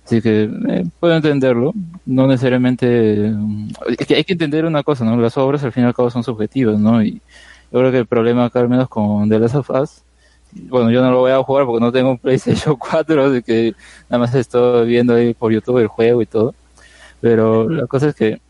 Así 0.06 0.22
que 0.22 0.50
eh, 0.70 0.86
puedo 1.00 1.16
entenderlo, 1.16 1.74
no 2.06 2.28
necesariamente... 2.28 3.34
Es 3.88 4.08
que 4.08 4.16
hay 4.16 4.24
que 4.24 4.34
entender 4.34 4.66
una 4.66 4.84
cosa, 4.84 5.06
¿no? 5.06 5.16
Las 5.18 5.38
obras 5.38 5.64
al 5.64 5.72
fin 5.72 5.84
y 5.84 5.88
al 5.88 5.94
cabo 5.94 6.10
son 6.10 6.24
subjetivas, 6.24 6.80
¿no? 6.80 7.02
Y 7.02 7.22
yo 7.72 7.80
creo 7.80 7.92
que 7.92 8.00
el 8.00 8.08
problema 8.08 8.46
acá 8.46 8.60
al 8.60 8.70
menos 8.70 8.90
con 8.90 9.30
The 9.30 9.40
Last 9.40 9.56
of 9.56 9.70
Us, 9.70 10.04
bueno, 10.52 10.92
yo 10.92 11.02
no 11.02 11.12
lo 11.12 11.20
voy 11.20 11.32
a 11.32 11.44
jugar 11.44 11.66
porque 11.66 11.84
no 11.84 11.92
tengo 11.92 12.12
un 12.12 12.18
PlayStation 12.18 12.76
4, 12.80 13.26
así 13.26 13.44
que 13.44 13.74
nada 14.10 14.20
más 14.20 14.36
estoy 14.36 14.88
viendo 14.88 15.14
ahí 15.14 15.34
por 15.34 15.52
YouTube 15.54 15.78
el 15.78 15.88
juego 15.88 16.22
y 16.22 16.26
todo. 16.26 16.56
Pero 17.22 17.70
la 17.70 17.88
cosa 17.88 18.10
es 18.10 18.16
que 18.16 18.42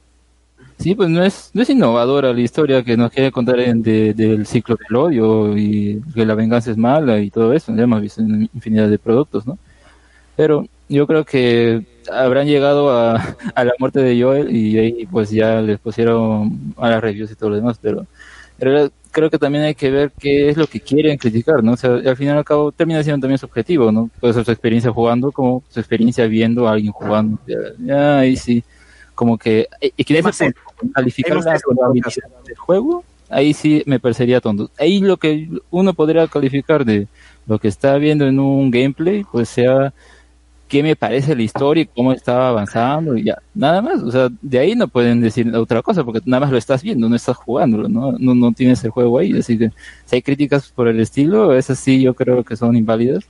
Sí, 0.80 0.96
pues 0.96 1.10
no 1.10 1.22
es, 1.24 1.52
no 1.54 1.62
es 1.62 1.70
innovadora 1.70 2.32
la 2.32 2.40
historia 2.40 2.84
que 2.84 2.96
nos 2.96 3.12
quiere 3.12 3.32
contar 3.34 3.58
de- 3.58 4.14
del 4.14 4.46
ciclo 4.46 4.78
del 4.78 4.96
odio 4.96 5.58
y 5.58 6.02
que 6.16 6.26
la 6.26 6.36
venganza 6.36 6.72
es 6.72 6.78
mala 6.78 7.20
y 7.20 7.30
todo 7.30 7.54
eso. 7.54 7.76
Ya 7.76 7.84
hemos 7.84 8.02
visto 8.02 8.22
infinidad 8.22 8.88
de 8.90 8.98
productos, 8.98 9.46
¿no? 9.46 9.60
Pero 10.38 10.66
yo 10.90 11.08
creo 11.08 11.26
que 11.26 11.86
habrán 12.12 12.48
llegado 12.48 12.92
a, 12.92 13.16
a 13.56 13.66
la 13.66 13.74
muerte 13.80 14.02
de 14.02 14.22
Joel 14.22 14.56
y 14.56 14.78
ahí 14.80 15.08
pues 15.12 15.32
ya 15.32 15.62
les 15.62 15.80
pusieron 15.80 16.74
a 16.78 16.90
las 16.90 17.02
reviews 17.02 17.32
y 17.32 17.36
todo 17.36 17.52
lo 17.52 17.58
demás. 17.58 17.80
Pero 17.82 18.02
en 18.02 18.08
realidad 18.60 18.92
creo 19.12 19.30
que 19.30 19.40
también 19.40 19.64
hay 19.66 19.76
que 19.76 19.92
ver 19.92 20.12
qué 20.20 20.50
es 20.50 20.58
lo 20.58 20.68
que 20.68 20.80
quieren 20.82 21.18
criticar, 21.18 21.64
¿no? 21.64 21.74
O 21.74 21.78
sea, 21.78 21.92
al 21.96 22.18
final 22.18 22.36
y 22.36 22.40
al 22.40 22.46
cabo 22.46 22.72
termina 22.72 23.04
siendo 23.04 23.22
también 23.22 23.38
subjetivo, 23.40 23.92
¿no? 23.92 24.10
Puede 24.20 24.34
ser 24.34 24.46
su 24.46 24.52
experiencia 24.52 24.92
jugando 24.92 25.32
como 25.32 25.64
su 25.70 25.80
experiencia 25.80 26.28
viendo 26.28 26.68
a 26.68 26.74
alguien 26.74 26.92
jugando. 26.94 27.40
Ya, 27.48 27.58
ya 27.80 28.20
ahí 28.20 28.36
sí, 28.38 28.64
como 29.20 29.38
que... 29.38 29.68
Punto, 30.80 30.94
calificar 30.94 31.44
la 31.44 31.60
jugabilidad 31.60 32.14
del 32.46 32.56
juego, 32.56 33.04
ahí 33.28 33.54
sí 33.54 33.84
me 33.86 34.00
parecería 34.00 34.40
tonto. 34.40 34.72
Ahí 34.80 35.02
lo 35.02 35.18
que 35.18 35.50
uno 35.72 35.94
podría 35.94 36.26
calificar 36.30 36.86
de 36.86 37.10
lo 37.46 37.60
que 37.60 37.68
está 37.68 37.98
viendo 37.98 38.26
en 38.26 38.40
un 38.40 38.72
gameplay, 38.72 39.26
pues 39.30 39.50
sea 39.50 39.94
qué 40.70 40.84
me 40.84 40.96
parece 40.96 41.36
la 41.36 41.42
historia 41.42 41.84
y 41.84 41.88
cómo 41.88 42.14
está 42.14 42.48
avanzando 42.48 43.18
y 43.18 43.26
ya, 43.26 43.40
nada 43.54 43.82
más. 43.82 44.02
O 44.04 44.10
sea, 44.10 44.30
de 44.42 44.58
ahí 44.58 44.74
no 44.74 44.88
pueden 44.88 45.20
decir 45.20 45.54
otra 45.54 45.82
cosa 45.82 46.06
porque 46.06 46.22
nada 46.24 46.40
más 46.40 46.52
lo 46.52 46.58
estás 46.58 46.82
viendo, 46.82 47.10
no 47.10 47.18
estás 47.18 47.36
jugándolo, 47.36 47.90
¿no? 47.90 48.14
No, 48.14 48.34
no 48.34 48.54
tienes 48.54 48.82
el 48.86 48.92
juego 48.92 49.18
ahí. 49.18 49.38
Así 49.38 49.58
que 49.58 49.72
si 50.06 50.16
hay 50.16 50.22
críticas 50.22 50.70
por 50.70 50.88
el 50.88 51.02
estilo, 51.02 51.54
esas 51.54 51.78
sí 51.78 52.02
yo 52.02 52.14
creo 52.14 52.46
que 52.46 52.56
son 52.56 52.78
inválidas. 52.78 53.26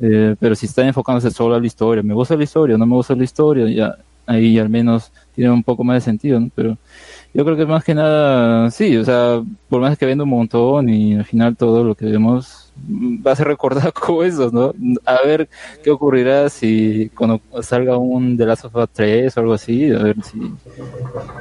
Eh, 0.00 0.34
pero 0.40 0.56
si 0.56 0.66
están 0.66 0.88
enfocándose 0.88 1.30
solo 1.30 1.54
a 1.54 1.60
la 1.60 1.66
historia, 1.68 2.02
me 2.02 2.14
gusta 2.14 2.34
la 2.34 2.42
historia, 2.42 2.76
no 2.76 2.84
me 2.84 2.96
gusta 2.96 3.14
la 3.14 3.22
historia, 3.22 3.68
ya 3.68 3.96
ahí 4.30 4.58
al 4.58 4.68
menos 4.68 5.10
tiene 5.34 5.50
un 5.50 5.62
poco 5.62 5.84
más 5.84 5.96
de 5.96 6.00
sentido, 6.00 6.38
¿no? 6.38 6.50
Pero 6.54 6.78
yo 7.34 7.44
creo 7.44 7.56
que 7.56 7.66
más 7.66 7.84
que 7.84 7.94
nada, 7.94 8.70
sí, 8.70 8.96
o 8.96 9.04
sea, 9.04 9.42
por 9.68 9.80
más 9.80 9.98
que 9.98 10.06
venda 10.06 10.24
un 10.24 10.30
montón 10.30 10.88
y 10.88 11.14
al 11.14 11.24
final 11.24 11.56
todo 11.56 11.84
lo 11.84 11.94
que 11.94 12.06
vemos 12.06 12.72
mm, 12.86 13.26
va 13.26 13.32
a 13.32 13.36
ser 13.36 13.48
recordado 13.48 13.92
como 14.06 14.22
eso, 14.22 14.50
¿no? 14.52 14.72
A 15.04 15.26
ver 15.26 15.48
qué 15.82 15.90
ocurrirá 15.90 16.48
si 16.48 17.10
cuando 17.14 17.40
salga 17.62 17.98
un 17.98 18.36
The 18.36 18.46
Last 18.46 18.64
of 18.66 18.76
Us 18.76 18.88
3 18.92 19.36
o 19.36 19.40
algo 19.40 19.52
así, 19.54 19.90
a 19.90 19.98
ver 19.98 20.16
si, 20.22 20.40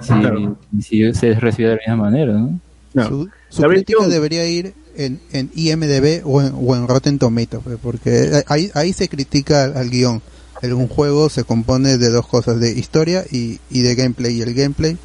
si, 0.02 0.82
si 0.82 1.14
se 1.14 1.34
recibe 1.36 1.70
de 1.70 1.76
la 1.76 1.82
misma 1.94 2.10
manera, 2.10 2.34
¿no? 2.34 2.60
Su, 3.08 3.30
su 3.50 3.62
crítica 3.62 4.08
debería 4.08 4.48
ir 4.48 4.74
en, 4.96 5.20
en 5.32 5.52
IMDB 5.54 6.24
o 6.26 6.42
en, 6.42 6.54
o 6.56 6.76
en 6.76 6.88
Rotten 6.88 7.20
Tomatoes, 7.20 7.64
pues, 7.64 7.78
porque 7.82 8.44
ahí, 8.48 8.72
ahí 8.74 8.94
se 8.94 9.08
critica 9.08 9.66
al, 9.66 9.78
al 9.78 9.90
guion. 9.90 10.22
El, 10.62 10.74
un 10.74 10.88
juego 10.88 11.30
se 11.30 11.44
compone 11.44 11.98
de 11.98 12.10
dos 12.10 12.28
cosas, 12.28 12.60
de 12.60 12.72
historia 12.72 13.24
y, 13.30 13.60
y 13.70 13.82
de 13.82 13.96
gameplay. 13.96 14.38
Y 14.38 14.42
el 14.42 14.54
gameplay, 14.54 14.98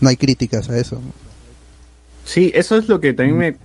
no 0.00 0.08
hay 0.08 0.16
críticas 0.16 0.68
a 0.70 0.78
eso. 0.78 1.00
Sí, 2.24 2.52
eso 2.54 2.76
es 2.76 2.88
lo 2.88 3.00
que 3.00 3.12
también 3.12 3.38
me, 3.38 3.56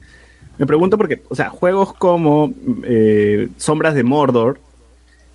me 0.58 0.66
pregunto 0.66 0.98
porque, 0.98 1.24
o 1.30 1.36
sea, 1.36 1.50
juegos 1.50 1.94
como 1.94 2.54
eh, 2.84 3.50
Sombras 3.58 3.96
de 3.96 4.04
Mordor, 4.04 4.60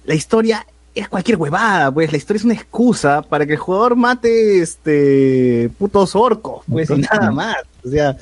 la 0.05 0.15
historia 0.15 0.67
es 0.95 1.09
cualquier 1.09 1.37
huevada, 1.37 1.93
pues 1.93 2.11
la 2.11 2.17
historia 2.17 2.39
es 2.39 2.45
una 2.45 2.55
excusa 2.55 3.23
para 3.23 3.45
que 3.45 3.53
el 3.53 3.59
jugador 3.59 3.97
mate 3.97 4.61
este 4.61 5.69
putos 5.79 6.17
orcos, 6.17 6.65
pues 6.71 6.89
y 6.91 6.99
nada 6.99 7.31
más. 7.31 7.57
O 7.85 7.91
sea, 7.91 8.17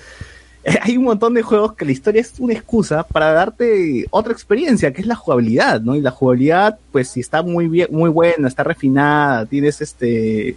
hay 0.83 0.97
un 0.97 1.05
montón 1.05 1.35
de 1.35 1.43
juegos 1.43 1.75
que 1.75 1.85
la 1.85 1.93
historia 1.93 2.21
es 2.21 2.35
una 2.39 2.55
excusa 2.55 3.03
para 3.03 3.33
darte 3.33 4.07
otra 4.11 4.33
experiencia, 4.33 4.93
que 4.93 5.03
es 5.03 5.07
la 5.07 5.15
jugabilidad, 5.15 5.81
¿no? 5.81 5.95
Y 5.95 6.01
la 6.01 6.11
jugabilidad, 6.11 6.79
pues 6.93 7.09
si 7.09 7.21
está 7.21 7.43
muy 7.43 7.69
bien, 7.69 7.89
muy 7.91 8.11
buena, 8.11 8.49
está 8.49 8.65
refinada, 8.65 9.47
tienes 9.47 9.81
este 9.81 10.57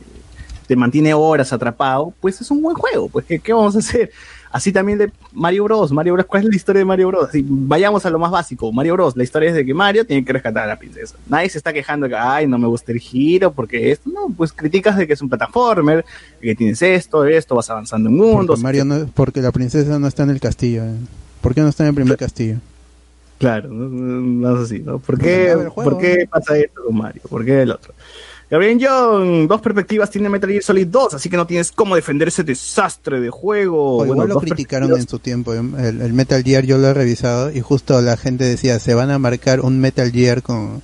te 0.67 0.75
mantiene 0.75 1.13
horas 1.13 1.53
atrapado, 1.53 2.13
pues 2.19 2.41
es 2.41 2.51
un 2.51 2.61
buen 2.61 2.75
juego, 2.75 3.07
pues 3.07 3.25
¿qué, 3.25 3.39
qué 3.39 3.53
vamos 3.53 3.77
a 3.77 3.79
hacer? 3.79 4.11
Así 4.57 4.71
también 4.71 4.97
de 4.97 5.11
Mario 5.33 5.65
Bros. 5.65 5.91
Mario 5.91 6.13
Bros. 6.13 6.25
¿Cuál 6.25 6.43
es 6.43 6.49
la 6.49 6.55
historia 6.55 6.79
de 6.79 6.85
Mario 6.85 7.09
Bros? 7.09 7.29
Así, 7.29 7.45
vayamos 7.47 8.03
a 8.07 8.09
lo 8.09 8.17
más 8.17 8.31
básico. 8.31 8.71
Mario 8.71 8.93
Bros. 8.93 9.15
La 9.15 9.23
historia 9.23 9.49
es 9.49 9.55
de 9.55 9.63
que 9.63 9.73
Mario 9.75 10.03
tiene 10.03 10.25
que 10.25 10.33
rescatar 10.33 10.63
a 10.63 10.65
la 10.67 10.79
princesa. 10.79 11.15
Nadie 11.29 11.47
se 11.49 11.59
está 11.59 11.71
quejando 11.71 12.05
de 12.05 12.09
que, 12.09 12.15
ay, 12.17 12.47
no 12.47 12.57
me 12.57 12.65
gusta 12.67 12.91
el 12.91 12.99
giro, 12.99 13.51
porque 13.51 13.91
esto, 13.91 14.09
no, 14.09 14.33
pues 14.35 14.51
criticas 14.51 14.97
de 14.97 15.05
que 15.05 15.13
es 15.13 15.21
un 15.21 15.29
plataformer, 15.29 16.03
que 16.41 16.55
tienes 16.55 16.81
esto, 16.81 17.23
esto, 17.25 17.53
vas 17.53 17.69
avanzando 17.69 18.09
en 18.09 18.15
mundos. 18.17 18.59
Porque, 18.59 18.63
Mario 18.63 18.85
no- 18.85 19.07
porque 19.13 19.41
la 19.41 19.51
princesa 19.51 19.99
no 19.99 20.07
está 20.07 20.23
en 20.23 20.31
el 20.31 20.39
castillo. 20.39 20.83
¿eh? 20.85 20.95
¿Por 21.41 21.53
qué 21.53 21.61
no 21.61 21.67
está 21.67 21.83
en 21.83 21.89
el 21.89 21.95
primer 21.95 22.17
castillo? 22.17 22.55
Claro, 23.37 23.69
no, 23.69 23.87
no 23.89 24.55
es 24.57 24.65
así, 24.65 24.79
¿no? 24.79 24.97
¿Por 24.97 25.19
qué, 25.19 25.55
¿por 25.75 25.99
qué 25.99 26.27
pasa 26.27 26.57
esto 26.57 26.81
con 26.83 26.97
Mario? 26.97 27.21
¿Por 27.29 27.45
qué 27.45 27.61
el 27.61 27.69
otro? 27.71 27.93
Gabriel 28.49 28.79
John, 28.81 29.47
dos 29.47 29.59
perspectivas 29.59 30.09
tiene 30.09 30.29
Metal 30.29 30.49
Gear 30.49 30.63
Solid 30.63 30.87
2, 30.87 31.15
así 31.15 31.29
que 31.29 31.35
no 31.35 31.45
tienes 31.45 31.71
cómo 31.73 31.95
defender 31.95 32.29
ese 32.29 32.43
desastre 32.43 33.19
de 33.19 33.29
juego. 33.29 33.95
O 33.95 33.97
Bueno, 33.97 34.13
igual 34.13 34.29
lo 34.29 34.39
criticaron 34.39 34.91
en 34.97 35.07
su 35.07 35.19
tiempo. 35.19 35.53
¿eh? 35.53 35.57
El, 35.79 36.01
el 36.01 36.13
Metal 36.13 36.41
Gear 36.43 36.63
yo 36.65 36.77
lo 36.77 36.87
he 36.87 36.93
revisado 36.93 37.51
y 37.51 37.59
justo 37.59 38.01
la 38.01 38.15
gente 38.15 38.45
decía, 38.45 38.79
se 38.79 38.93
van 38.93 39.11
a 39.11 39.19
marcar 39.19 39.59
un 39.59 39.79
Metal 39.79 40.09
Gear 40.11 40.41
con, 40.43 40.81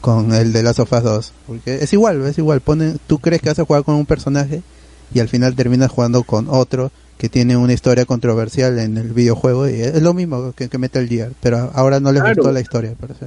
con 0.00 0.34
el 0.34 0.52
de 0.52 0.64
Last 0.64 0.80
of 0.80 0.92
Us 0.92 1.02
2. 1.04 1.32
Porque 1.46 1.74
es 1.76 1.92
igual, 1.92 2.20
es 2.26 2.36
igual. 2.38 2.60
Ponen, 2.60 2.98
tú 3.06 3.20
crees 3.20 3.40
que 3.40 3.48
vas 3.50 3.58
a 3.60 3.64
jugar 3.64 3.84
con 3.84 3.94
un 3.94 4.06
personaje 4.06 4.62
y 5.14 5.20
al 5.20 5.28
final 5.28 5.54
terminas 5.54 5.92
jugando 5.92 6.24
con 6.24 6.48
otro 6.50 6.90
que 7.16 7.28
tiene 7.28 7.56
una 7.56 7.72
historia 7.72 8.06
controversial 8.06 8.76
en 8.80 8.98
el 8.98 9.12
videojuego 9.12 9.68
y 9.68 9.80
es 9.82 10.02
lo 10.02 10.14
mismo 10.14 10.52
que, 10.56 10.68
que 10.68 10.78
Metal 10.78 11.06
Gear. 11.08 11.30
Pero 11.40 11.70
ahora 11.74 12.00
no 12.00 12.10
les 12.10 12.22
Claro. 12.22 12.34
gustó 12.42 12.50
la 12.52 12.60
historia, 12.60 12.92
parece. 13.00 13.26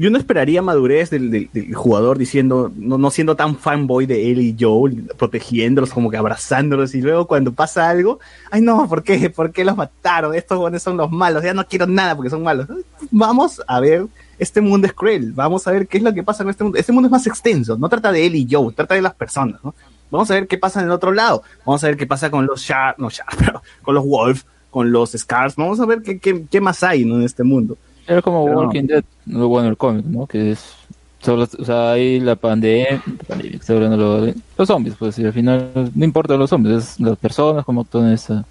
Yo 0.00 0.08
no 0.08 0.16
esperaría 0.16 0.62
madurez 0.62 1.10
del, 1.10 1.50
jugador 1.74 2.16
diciendo, 2.16 2.72
no, 2.74 2.96
no 2.96 3.10
siendo 3.10 3.36
tan 3.36 3.54
fanboy 3.54 4.06
de 4.06 4.32
él 4.32 4.40
y 4.40 4.56
Joel, 4.58 5.12
protegiéndolos, 5.18 5.90
como 5.90 6.10
que 6.10 6.16
abrazándolos, 6.16 6.94
y 6.94 7.02
luego 7.02 7.26
cuando 7.26 7.52
pasa 7.52 7.90
algo, 7.90 8.18
ay 8.50 8.62
no, 8.62 8.88
¿por 8.88 9.02
qué? 9.02 9.28
¿Por 9.28 9.52
qué 9.52 9.62
los 9.62 9.76
mataron? 9.76 10.34
Estos 10.34 10.56
buenos 10.56 10.82
son 10.82 10.96
los 10.96 11.10
malos, 11.10 11.44
ya 11.44 11.52
no 11.52 11.66
quiero 11.66 11.86
nada 11.86 12.16
porque 12.16 12.30
son 12.30 12.42
malos. 12.42 12.66
Vamos 13.10 13.60
a 13.66 13.78
ver, 13.78 14.06
este 14.38 14.62
mundo 14.62 14.86
es 14.86 14.94
cruel, 14.94 15.32
vamos 15.32 15.66
a 15.66 15.70
ver 15.70 15.86
qué 15.86 15.98
es 15.98 16.02
lo 16.02 16.14
que 16.14 16.22
pasa 16.22 16.44
en 16.44 16.48
este 16.48 16.64
mundo. 16.64 16.78
Este 16.78 16.92
mundo 16.92 17.08
es 17.08 17.12
más 17.12 17.26
extenso, 17.26 17.76
no 17.76 17.90
trata 17.90 18.10
de 18.10 18.24
él 18.24 18.36
y 18.36 18.48
Joel, 18.50 18.74
trata 18.74 18.94
de 18.94 19.02
las 19.02 19.12
personas, 19.12 19.62
¿no? 19.62 19.74
Vamos 20.10 20.30
a 20.30 20.34
ver 20.34 20.46
qué 20.46 20.56
pasa 20.56 20.80
en 20.80 20.86
el 20.86 20.92
otro 20.92 21.12
lado, 21.12 21.42
vamos 21.66 21.84
a 21.84 21.88
ver 21.88 21.98
qué 21.98 22.06
pasa 22.06 22.30
con 22.30 22.46
los 22.46 22.62
Sharp, 22.62 22.96
no 22.96 23.10
Sharp, 23.10 23.62
con 23.82 23.94
los 23.94 24.06
Wolf, 24.06 24.44
con 24.70 24.90
los 24.92 25.12
Scars, 25.12 25.56
vamos 25.56 25.78
a 25.78 25.84
ver 25.84 26.00
qué, 26.00 26.18
qué, 26.18 26.46
qué 26.50 26.60
más 26.62 26.82
hay 26.82 27.04
¿no? 27.04 27.16
en 27.16 27.22
este 27.24 27.44
mundo. 27.44 27.76
Era 28.10 28.22
como 28.22 28.44
Pero 28.44 28.56
no. 28.56 28.66
Walking 28.66 28.86
Dead, 28.86 29.04
lo 29.26 29.48
bueno 29.48 29.68
el 29.68 29.76
cómic, 29.76 30.04
¿no? 30.04 30.26
Que 30.26 30.50
es 30.50 30.74
solo, 31.20 31.44
o 31.44 31.64
sea, 31.64 31.92
ahí 31.92 32.18
la 32.18 32.34
pandemia, 32.34 33.02
pandemia, 33.28 33.60
hablando 33.68 34.34
los 34.58 34.66
zombies, 34.66 34.96
pues, 34.98 35.18
y 35.18 35.24
al 35.24 35.32
final 35.32 35.70
no 35.94 36.04
importa 36.04 36.36
los 36.36 36.50
zombies, 36.50 36.76
es 36.76 37.00
las 37.00 37.16
personas 37.18 37.64
como 37.64 37.84
todo 37.84 38.06
en 38.06 38.14
ese, 38.14 38.42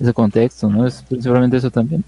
ese 0.00 0.12
contexto, 0.12 0.68
¿no? 0.68 0.86
Es 0.86 1.02
principalmente 1.02 1.58
eso 1.58 1.70
también. 1.70 2.02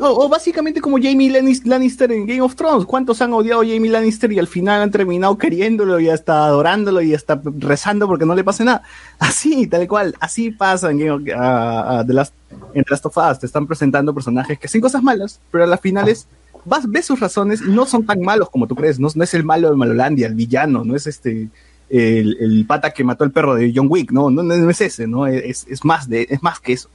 O, 0.00 0.28
básicamente 0.28 0.80
como 0.80 0.96
Jamie 0.98 1.30
Lannis- 1.30 1.64
Lannister 1.64 2.12
en 2.12 2.26
Game 2.26 2.40
of 2.40 2.54
Thrones. 2.54 2.84
¿Cuántos 2.86 3.20
han 3.20 3.32
odiado 3.32 3.62
a 3.62 3.64
Jamie 3.66 3.90
Lannister 3.90 4.30
y 4.32 4.38
al 4.38 4.46
final 4.46 4.80
han 4.82 4.90
terminado 4.90 5.36
queriéndolo 5.36 5.98
y 5.98 6.08
hasta 6.08 6.44
adorándolo 6.46 7.02
y 7.02 7.14
hasta 7.14 7.40
rezando 7.58 8.06
porque 8.06 8.24
no 8.24 8.34
le 8.34 8.44
pase 8.44 8.64
nada? 8.64 8.82
Así, 9.18 9.66
tal 9.66 9.88
cual. 9.88 10.14
Así 10.20 10.50
pasa 10.52 10.90
en, 10.90 10.98
Game 10.98 11.10
of- 11.10 11.36
a- 11.40 11.98
a 12.00 12.06
The 12.06 12.12
Last, 12.12 12.34
en 12.74 12.84
Last 12.88 13.06
of 13.06 13.16
Us. 13.16 13.38
Te 13.40 13.46
están 13.46 13.66
presentando 13.66 14.14
personajes 14.14 14.58
que 14.58 14.66
hacen 14.66 14.80
cosas 14.80 15.02
malas, 15.02 15.40
pero 15.50 15.64
a 15.64 15.66
las 15.66 15.80
finales 15.80 16.28
vas, 16.64 16.88
ves 16.88 17.06
sus 17.06 17.18
razones 17.18 17.60
y 17.66 17.70
no 17.70 17.84
son 17.86 18.06
tan 18.06 18.20
malos 18.20 18.50
como 18.50 18.66
tú 18.68 18.76
crees. 18.76 19.00
No, 19.00 19.08
no 19.14 19.24
es 19.24 19.34
el 19.34 19.42
malo 19.44 19.70
de 19.70 19.76
Malolandia, 19.76 20.26
el 20.28 20.34
villano, 20.34 20.84
no 20.84 20.94
es 20.96 21.06
este... 21.06 21.48
El, 21.90 22.36
el 22.38 22.66
pata 22.66 22.90
que 22.90 23.02
mató 23.02 23.24
al 23.24 23.30
perro 23.30 23.54
de 23.54 23.72
John 23.74 23.86
Wick, 23.88 24.12
no, 24.12 24.28
no, 24.30 24.42
no 24.42 24.68
es 24.70 24.80
ese, 24.82 25.06
no, 25.06 25.26
es, 25.26 25.64
es 25.70 25.86
más 25.86 26.06
de, 26.06 26.26
es 26.28 26.42
más 26.42 26.60
que 26.60 26.74
eso. 26.74 26.90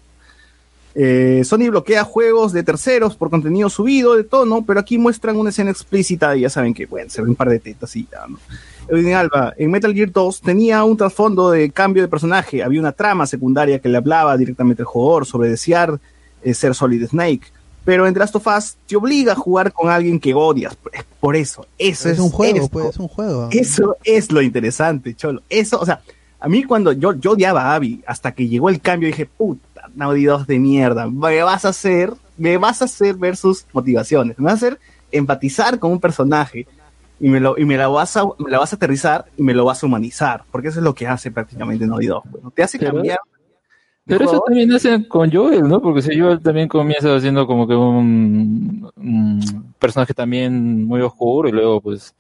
Eh, 0.96 1.42
Sony 1.44 1.70
bloquea 1.70 2.04
juegos 2.04 2.54
de 2.54 2.62
terceros 2.64 3.16
por 3.16 3.30
contenido 3.32 3.68
subido, 3.70 4.16
de 4.16 4.24
todo, 4.24 4.46
¿no? 4.46 4.64
Pero 4.64 4.80
aquí 4.80 4.98
muestran 5.00 5.36
una 5.38 5.50
escena 5.50 5.72
explícita 5.72 6.36
y 6.36 6.42
ya 6.42 6.50
saben 6.50 6.74
que, 6.74 6.86
bueno, 6.86 7.10
se 7.10 7.22
ve 7.22 7.30
un 7.30 7.36
par 7.36 7.50
de 7.50 7.60
tetas 7.60 7.96
y 7.96 8.08
ya, 8.12 8.28
¿no? 8.28 8.38
Edwin 8.90 9.14
Alba, 9.14 9.54
en 9.58 9.72
Metal 9.72 9.94
Gear 9.94 10.12
2 10.12 10.42
tenía 10.42 10.84
un 10.84 10.96
trasfondo 10.98 11.50
de 11.52 11.72
cambio 11.72 12.04
de 12.04 12.10
personaje, 12.10 12.62
había 12.62 12.80
una 12.80 12.92
trama 12.92 13.26
secundaria 13.26 13.80
que 13.80 13.90
le 13.90 13.98
hablaba 13.98 14.38
directamente 14.38 14.82
al 14.84 14.86
jugador 14.88 15.26
sobre 15.26 15.50
desear 15.50 16.00
eh, 16.44 16.54
ser 16.54 16.76
Solid 16.76 17.08
Snake, 17.08 17.42
pero 17.86 18.06
en 18.06 18.14
The 18.14 18.20
Last 18.20 18.36
of 18.36 18.46
Us 18.46 18.76
te 18.86 18.96
obliga 18.98 19.32
a 19.32 19.36
jugar 19.36 19.72
con 19.74 19.90
alguien 19.90 20.20
que 20.20 20.34
odias, 20.34 20.76
por- 20.76 20.94
es 20.94 21.04
por 21.20 21.36
eso, 21.36 21.66
eso 21.80 22.08
es, 22.10 22.16
Es 22.16 22.20
un 22.20 22.30
juego, 22.30 22.58
esto. 22.58 22.70
pues, 22.70 22.86
es 22.90 22.98
un 22.98 23.08
juego. 23.08 23.48
Eso 23.52 23.96
es 24.04 24.32
lo 24.32 24.42
interesante, 24.42 25.16
Cholo. 25.16 25.42
Eso, 25.50 25.80
o 25.80 25.86
sea, 25.86 26.02
A 26.46 26.50
mí 26.50 26.66
cuando 26.66 26.92
yo, 26.92 27.14
yo 27.14 27.32
odiaba 27.32 27.62
a 27.72 27.76
Abby, 27.76 28.04
hasta 28.06 28.34
que 28.34 28.50
llegó 28.50 28.68
el 28.68 28.82
cambio 28.82 29.08
dije, 29.08 29.26
puta, 29.26 29.73
Naughty 29.96 30.26
de 30.48 30.60
mierda, 30.60 31.10
me 31.10 31.42
vas 31.44 31.66
a 31.66 31.70
hacer, 31.70 32.14
me 32.38 32.58
vas 32.58 32.82
a 32.82 32.86
hacer 32.86 33.16
ver 33.16 33.36
sus 33.38 33.66
motivaciones, 33.74 34.38
me 34.40 34.46
vas 34.46 34.54
a 34.54 34.68
hacer 34.68 34.80
empatizar 35.12 35.80
con 35.80 35.92
un 35.92 36.00
personaje 36.00 36.66
y 37.20 37.30
me 37.30 37.40
lo 37.40 37.58
y 37.58 37.66
me 37.66 37.78
la 37.78 37.88
vas 37.88 38.18
a 38.18 38.24
me 38.40 38.50
la 38.50 38.60
vas 38.60 38.74
a 38.74 38.76
aterrizar 38.76 39.26
y 39.38 39.44
me 39.44 39.54
lo 39.54 39.66
vas 39.66 39.84
a 39.84 39.86
humanizar, 39.86 40.44
porque 40.52 40.70
eso 40.70 40.80
es 40.80 40.84
lo 40.84 40.94
que 40.96 41.08
hace 41.08 41.32
prácticamente 41.32 41.86
Naughty 41.86 42.10
te 42.56 42.64
hace 42.64 42.80
Pero- 42.80 42.94
cambiar 42.94 43.20
Pero 44.06 44.26
eso 44.26 44.44
también 44.46 44.72
hacen 44.74 45.04
con 45.06 45.32
Joel, 45.32 45.68
¿no? 45.68 45.82
Porque 45.82 46.02
si 46.02 46.20
Joel 46.20 46.42
también 46.42 46.68
comienza 46.68 47.18
siendo 47.22 47.48
como 47.48 47.68
que 47.68 47.76
un, 47.76 48.92
un 48.98 49.74
personaje 49.80 50.14
también 50.14 50.84
muy 50.86 51.00
oscuro 51.02 51.48
y 51.48 51.52
luego 51.54 51.80
pues 51.80 52.14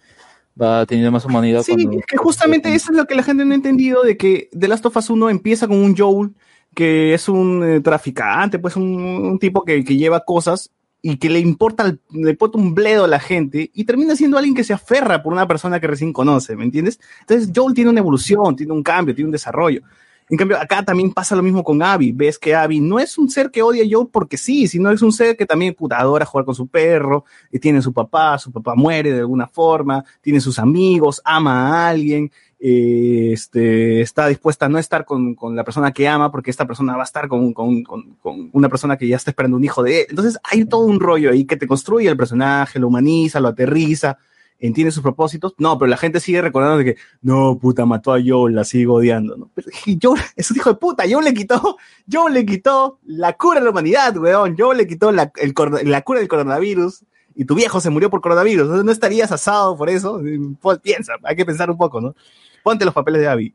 va 0.62 0.86
teniendo 0.86 1.12
más 1.12 1.26
humanidad. 1.26 1.64
Sí, 1.64 1.74
cuando- 1.74 2.00
es 2.00 2.06
que 2.06 2.18
justamente 2.18 2.74
eso 2.76 2.92
es 2.92 2.98
lo 2.98 3.06
que 3.06 3.16
la 3.16 3.24
gente 3.24 3.44
no 3.44 3.52
ha 3.52 3.56
entendido 3.56 4.04
de 4.04 4.16
que 4.16 4.50
The 4.58 4.68
Last 4.68 4.86
of 4.86 4.96
Us 4.96 5.10
1 5.10 5.30
empieza 5.30 5.68
con 5.68 5.78
un 5.78 5.98
Joel 5.98 6.30
que 6.74 7.14
es 7.14 7.30
un 7.30 7.64
eh, 7.64 7.82
traficante, 7.82 8.60
pues 8.60 8.76
un, 8.76 9.38
tipo 9.40 9.64
que, 9.64 9.84
que 9.84 9.96
lleva 9.96 10.22
cosas 10.22 10.72
y 11.02 11.18
que 11.18 11.30
le 11.30 11.40
importa, 11.40 11.96
le 12.12 12.32
importa 12.32 12.58
un 12.58 12.74
bledo 12.74 13.04
a 13.04 13.08
la 13.10 13.20
gente 13.20 13.70
y 13.74 13.84
termina 13.84 14.16
siendo 14.16 14.38
alguien 14.38 14.56
que 14.56 14.64
se 14.64 14.74
aferra 14.74 15.22
por 15.22 15.34
una 15.34 15.48
persona 15.48 15.80
que 15.80 15.88
recién 15.88 16.14
conoce, 16.14 16.56
¿me 16.56 16.64
entiendes? 16.64 17.00
Entonces 17.22 17.52
Joel 17.54 17.74
tiene 17.74 17.90
una 17.90 18.00
evolución, 18.00 18.56
tiene 18.56 18.72
un 18.72 18.84
cambio, 18.84 19.14
tiene 19.14 19.28
un 19.28 19.34
desarrollo. 19.34 19.82
En 20.30 20.38
cambio, 20.38 20.58
acá 20.58 20.84
también 20.84 21.12
pasa 21.12 21.36
lo 21.36 21.44
mismo 21.44 21.64
con 21.64 21.84
Abby. 21.84 22.12
Ves 22.14 22.40
que 22.40 22.56
Abby 22.56 22.80
no 22.80 23.00
es 23.00 23.18
un 23.18 23.30
ser 23.30 23.52
que 23.52 23.62
odia 23.62 23.84
a 23.84 23.88
Joel 23.90 24.08
porque 24.12 24.38
sí, 24.38 24.68
sino 24.68 24.90
es 24.92 25.02
un 25.02 25.12
ser 25.12 25.36
que 25.36 25.46
también 25.46 25.74
puta, 25.74 26.00
adora 26.00 26.26
jugar 26.26 26.46
con 26.46 26.56
su 26.56 26.68
perro, 26.68 27.26
y 27.52 27.60
tiene 27.60 27.82
su 27.82 27.92
papá, 27.92 28.38
su 28.40 28.52
papá 28.52 28.74
muere 28.76 29.12
de 29.12 29.20
alguna 29.20 29.48
forma, 29.48 30.04
tiene 30.22 30.40
sus 30.40 30.58
amigos, 30.60 31.22
ama 31.26 31.68
a 31.68 31.90
alguien, 31.90 32.26
eh, 32.26 32.53
este, 32.66 34.02
está 34.02 34.28
dispuesta 34.28 34.68
a 34.68 34.70
no 34.70 34.80
estar 34.80 35.06
con, 35.06 35.36
con 35.36 35.56
la 35.56 35.64
persona 35.66 35.92
que 35.92 36.08
ama 36.08 36.32
porque 36.32 36.50
esta 36.50 36.66
persona 36.66 36.96
va 36.96 37.02
a 37.02 37.06
estar 37.06 37.28
con, 37.28 37.54
con- 37.54 37.84
con- 37.84 38.18
una 38.54 38.70
persona 38.70 38.98
que 38.98 39.08
ya 39.08 39.18
está 39.18 39.32
esperando 39.32 39.58
un 39.58 39.64
hijo 39.64 39.84
de 39.84 40.02
él. 40.02 40.08
Entonces 40.10 40.40
hay 40.50 40.64
todo 40.66 40.86
un 40.86 41.00
rollo 41.00 41.32
ahí 41.32 41.46
que 41.46 41.58
te 41.58 41.68
construye 41.68 42.08
el 42.10 42.18
personaje, 42.18 42.80
lo 42.80 42.88
humaniza, 42.88 43.40
lo 43.42 43.50
aterriza, 43.50 44.18
entiende 44.60 44.92
sus 44.92 45.04
propósitos. 45.04 45.56
No, 45.58 45.78
pero 45.78 45.90
la 45.90 45.98
gente 45.98 46.22
sigue 46.22 46.42
recordando 46.42 46.78
de 46.78 46.86
que, 46.86 46.96
no, 47.22 47.58
puta, 47.60 47.86
mató 47.86 48.14
a 48.14 48.20
Joel, 48.26 48.56
la 48.56 48.64
sigo 48.64 48.96
odiando. 48.96 49.36
¿no? 49.36 49.50
Pero 49.54 49.68
Joel 50.02 50.22
es 50.38 50.50
un 50.52 50.58
hijo 50.58 50.70
de 50.70 50.76
puta, 50.78 51.04
Joel 51.10 51.26
le 51.26 51.34
quitó, 51.34 51.78
Joel 52.10 52.34
le 52.34 52.46
quitó 52.46 53.00
la 53.06 53.34
cura 53.34 53.60
de 53.60 53.66
la 53.66 53.72
humanidad, 53.72 54.16
weón. 54.18 54.56
Joel 54.58 54.78
le 54.78 54.88
quitó 54.88 55.12
la, 55.12 55.32
el 55.36 55.54
la 55.84 56.02
cura 56.02 56.20
del 56.20 56.30
coronavirus 56.30 57.04
y 57.36 57.46
tu 57.46 57.56
viejo 57.56 57.82
se 57.82 57.90
murió 57.90 58.10
por 58.10 58.22
coronavirus. 58.22 58.70
¿No, 58.70 58.84
no 58.84 58.92
estarías 58.92 59.32
asado 59.34 59.76
por 59.76 59.90
eso? 59.90 60.22
Pues, 60.62 60.80
piensa, 60.80 61.14
hay 61.24 61.36
que 61.36 61.46
pensar 61.46 61.70
un 61.70 61.78
poco, 61.78 62.00
¿no? 62.00 62.16
Ponte 62.64 62.86
los 62.86 62.94
papeles 62.94 63.22
de 63.22 63.28
Abby. 63.28 63.54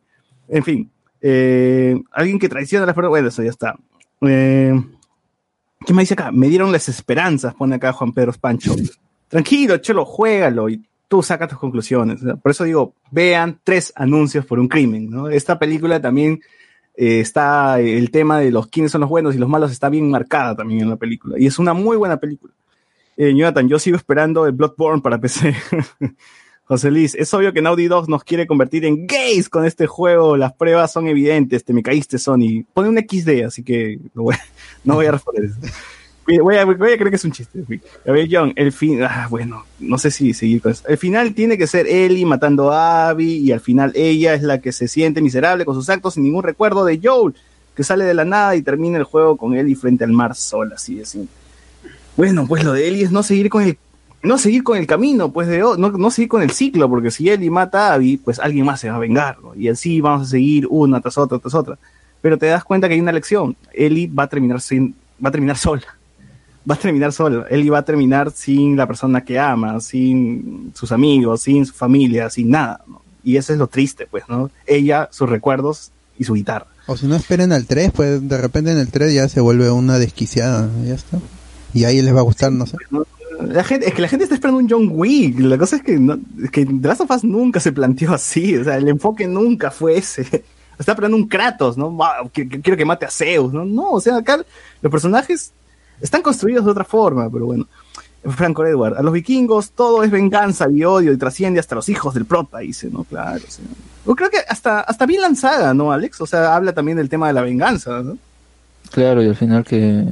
En 0.48 0.62
fin, 0.62 0.90
eh, 1.20 2.00
alguien 2.12 2.38
que 2.38 2.48
traiciona 2.48 2.86
las 2.86 2.94
personas. 2.94 3.10
Bueno, 3.10 3.28
eso 3.28 3.42
ya 3.42 3.50
está. 3.50 3.76
Eh, 4.22 4.74
¿Qué 5.84 5.94
me 5.94 6.02
dice 6.02 6.14
acá? 6.14 6.30
Me 6.32 6.48
dieron 6.48 6.72
las 6.72 6.88
esperanzas, 6.88 7.54
pone 7.54 7.76
acá 7.76 7.92
Juan 7.92 8.12
Pedro 8.12 8.32
Pancho. 8.40 8.74
Tranquilo, 9.28 9.78
cholo, 9.78 10.04
juégalo 10.04 10.68
y 10.68 10.82
tú 11.06 11.22
saca 11.22 11.48
tus 11.48 11.58
conclusiones. 11.58 12.20
Por 12.42 12.50
eso 12.50 12.64
digo, 12.64 12.94
vean 13.10 13.60
tres 13.62 13.92
anuncios 13.96 14.44
por 14.44 14.58
un 14.58 14.68
crimen. 14.68 15.10
Esta 15.30 15.58
película 15.58 16.00
también 16.00 16.40
eh, 16.96 17.20
está 17.20 17.80
el 17.80 18.10
tema 18.10 18.40
de 18.40 18.50
los 18.50 18.66
quiénes 18.68 18.92
son 18.92 19.02
los 19.02 19.10
buenos 19.10 19.34
y 19.34 19.38
los 19.38 19.48
malos 19.48 19.70
está 19.70 19.88
bien 19.88 20.10
marcada 20.10 20.56
también 20.56 20.80
en 20.82 20.90
la 20.90 20.96
película. 20.96 21.36
Y 21.38 21.46
es 21.46 21.58
una 21.58 21.74
muy 21.74 21.96
buena 21.96 22.18
película. 22.18 22.52
Jonathan, 23.16 23.68
yo 23.68 23.80
sigo 23.80 23.96
esperando 23.96 24.46
el 24.46 24.52
Bloodborne 24.52 25.02
para 25.02 25.18
PC. 25.18 25.52
José 26.68 26.90
Luis, 26.90 27.14
es 27.14 27.32
obvio 27.32 27.54
que 27.54 27.62
Naughty 27.62 27.88
Dog 27.88 28.10
nos 28.10 28.24
quiere 28.24 28.46
convertir 28.46 28.84
en 28.84 29.06
gays 29.06 29.48
con 29.48 29.64
este 29.64 29.86
juego. 29.86 30.36
Las 30.36 30.52
pruebas 30.52 30.92
son 30.92 31.08
evidentes. 31.08 31.64
Te 31.64 31.72
me 31.72 31.82
caíste, 31.82 32.18
Sony. 32.18 32.62
Pone 32.74 32.90
un 32.90 32.98
XD, 32.98 33.46
así 33.46 33.62
que 33.62 33.98
no 34.14 34.24
voy, 34.94 35.06
a 35.06 35.12
responder 35.12 35.44
eso. 35.46 35.56
Voy 36.42 36.56
a, 36.58 36.66
creer 36.66 37.08
que 37.08 37.16
es 37.16 37.24
un 37.24 37.32
chiste. 37.32 37.64
A 38.06 38.12
ver, 38.12 38.28
John, 38.30 38.52
el 38.54 38.72
fin. 38.72 39.02
Ah, 39.02 39.28
bueno, 39.30 39.64
no 39.78 39.96
sé 39.96 40.10
si 40.10 40.34
seguir 40.34 40.60
con 40.60 40.72
eso. 40.72 40.86
El 40.86 40.98
final 40.98 41.32
tiene 41.32 41.56
que 41.56 41.66
ser 41.66 41.86
Ellie 41.86 42.26
matando 42.26 42.70
a 42.70 43.08
Abby 43.08 43.38
y 43.38 43.50
al 43.52 43.60
final 43.60 43.92
ella 43.94 44.34
es 44.34 44.42
la 44.42 44.60
que 44.60 44.72
se 44.72 44.88
siente 44.88 45.22
miserable 45.22 45.64
con 45.64 45.74
sus 45.74 45.88
actos 45.88 46.14
sin 46.14 46.24
ningún 46.24 46.42
recuerdo 46.42 46.84
de 46.84 47.00
Joel, 47.02 47.34
que 47.74 47.82
sale 47.82 48.04
de 48.04 48.12
la 48.12 48.26
nada 48.26 48.54
y 48.56 48.60
termina 48.60 48.98
el 48.98 49.04
juego 49.04 49.38
con 49.38 49.56
Ellie 49.56 49.74
frente 49.74 50.04
al 50.04 50.12
mar 50.12 50.34
sola, 50.34 50.74
así 50.74 50.96
de. 50.96 51.06
Bueno, 52.14 52.46
pues 52.46 52.62
lo 52.62 52.74
de 52.74 52.88
Ellie 52.88 53.04
es 53.04 53.10
no 53.10 53.22
seguir 53.22 53.48
con 53.48 53.62
el 53.62 53.78
no 54.22 54.38
seguir 54.38 54.64
con 54.64 54.78
el 54.78 54.86
camino, 54.86 55.32
pues 55.32 55.48
de 55.48 55.58
no, 55.58 55.76
no 55.76 56.10
seguir 56.10 56.28
con 56.28 56.42
el 56.42 56.50
ciclo, 56.50 56.88
porque 56.88 57.10
si 57.10 57.28
Ellie 57.28 57.50
mata 57.50 57.88
a 57.88 57.94
Abby, 57.94 58.16
pues 58.16 58.38
alguien 58.38 58.66
más 58.66 58.80
se 58.80 58.90
va 58.90 58.96
a 58.96 59.00
vengar, 59.00 59.38
¿no? 59.40 59.54
y 59.54 59.68
así 59.68 60.00
vamos 60.00 60.28
a 60.28 60.30
seguir 60.30 60.66
una 60.68 61.00
tras 61.00 61.18
otra 61.18 61.38
tras 61.38 61.54
otra. 61.54 61.78
Pero 62.20 62.36
te 62.36 62.46
das 62.46 62.64
cuenta 62.64 62.88
que 62.88 62.94
hay 62.94 63.00
una 63.00 63.12
lección. 63.12 63.56
Ellie 63.72 64.08
va 64.08 64.24
a 64.24 64.26
terminar 64.26 64.60
sin, 64.60 64.94
va 65.24 65.28
a 65.28 65.32
terminar 65.32 65.56
sola. 65.56 65.84
Va 66.68 66.74
a 66.74 66.78
terminar 66.78 67.12
sola. 67.12 67.46
Ellie 67.48 67.70
va 67.70 67.78
a 67.78 67.84
terminar 67.84 68.32
sin 68.32 68.76
la 68.76 68.86
persona 68.86 69.24
que 69.24 69.38
ama, 69.38 69.80
sin 69.80 70.72
sus 70.74 70.90
amigos, 70.90 71.42
sin 71.42 71.64
su 71.64 71.72
familia, 71.72 72.28
sin 72.28 72.50
nada. 72.50 72.80
¿no? 72.88 73.00
Y 73.22 73.36
eso 73.36 73.52
es 73.52 73.58
lo 73.58 73.68
triste, 73.68 74.06
pues, 74.10 74.24
¿no? 74.28 74.50
Ella, 74.66 75.08
sus 75.12 75.28
recuerdos 75.28 75.92
y 76.18 76.24
su 76.24 76.34
guitarra. 76.34 76.66
O 76.86 76.96
si 76.96 77.06
no 77.06 77.14
esperen 77.14 77.52
al 77.52 77.66
3, 77.66 77.92
pues 77.92 78.28
de 78.28 78.38
repente 78.38 78.72
en 78.72 78.78
el 78.78 78.88
3 78.88 79.14
ya 79.14 79.28
se 79.28 79.40
vuelve 79.40 79.70
una 79.70 79.98
desquiciada, 79.98 80.68
ya 80.84 80.94
está. 80.94 81.18
Y 81.72 81.84
ahí 81.84 82.02
les 82.02 82.14
va 82.14 82.20
a 82.20 82.22
gustar, 82.22 82.50
no 82.50 82.66
sé. 82.66 82.76
La 83.40 83.62
gente, 83.62 83.88
es 83.88 83.94
que 83.94 84.02
la 84.02 84.08
gente 84.08 84.24
está 84.24 84.34
esperando 84.34 84.60
un 84.60 84.68
John 84.68 84.88
Wick. 84.92 85.38
La 85.40 85.56
cosa 85.56 85.76
es 85.76 85.82
que, 85.82 85.98
no, 85.98 86.18
es 86.42 86.50
que 86.50 86.66
The 86.66 86.88
Last 86.88 87.02
of 87.02 87.10
Us 87.10 87.24
nunca 87.24 87.60
se 87.60 87.72
planteó 87.72 88.14
así. 88.14 88.56
O 88.56 88.64
sea, 88.64 88.76
el 88.76 88.88
enfoque 88.88 89.26
nunca 89.26 89.70
fue 89.70 89.98
ese. 89.98 90.22
Está 90.78 90.92
esperando 90.92 91.16
un 91.16 91.26
Kratos, 91.26 91.76
¿no? 91.76 91.96
Quiero 92.32 92.76
que 92.76 92.84
mate 92.84 93.06
a 93.06 93.10
Zeus, 93.10 93.52
¿no? 93.52 93.64
No, 93.64 93.90
o 93.92 94.00
sea, 94.00 94.16
acá 94.16 94.38
los 94.80 94.90
personajes 94.92 95.52
están 96.00 96.22
construidos 96.22 96.64
de 96.64 96.70
otra 96.70 96.84
forma, 96.84 97.28
pero 97.30 97.46
bueno. 97.46 97.66
Franco 98.24 98.66
Edward, 98.66 98.98
a 98.98 99.02
los 99.02 99.12
vikingos 99.12 99.70
todo 99.70 100.02
es 100.02 100.10
venganza 100.10 100.66
y 100.70 100.84
odio 100.84 101.12
y 101.12 101.16
trasciende 101.16 101.60
hasta 101.60 101.76
los 101.76 101.88
hijos 101.88 102.14
del 102.14 102.26
prota, 102.26 102.58
dice, 102.58 102.90
¿no? 102.90 103.04
Claro, 103.04 103.40
o 103.46 103.50
sea. 103.50 103.64
Yo 104.06 104.16
creo 104.16 104.30
que 104.30 104.38
hasta, 104.48 104.80
hasta 104.80 105.06
bien 105.06 105.22
lanzada, 105.22 105.72
¿no, 105.74 105.92
Alex? 105.92 106.20
O 106.20 106.26
sea, 106.26 106.54
habla 106.54 106.72
también 106.72 106.96
del 106.96 107.08
tema 107.08 107.28
de 107.28 107.32
la 107.32 107.42
venganza, 107.42 108.02
¿no? 108.02 108.18
Claro, 108.90 109.22
y 109.22 109.28
al 109.28 109.36
final 109.36 109.64
que 109.64 110.04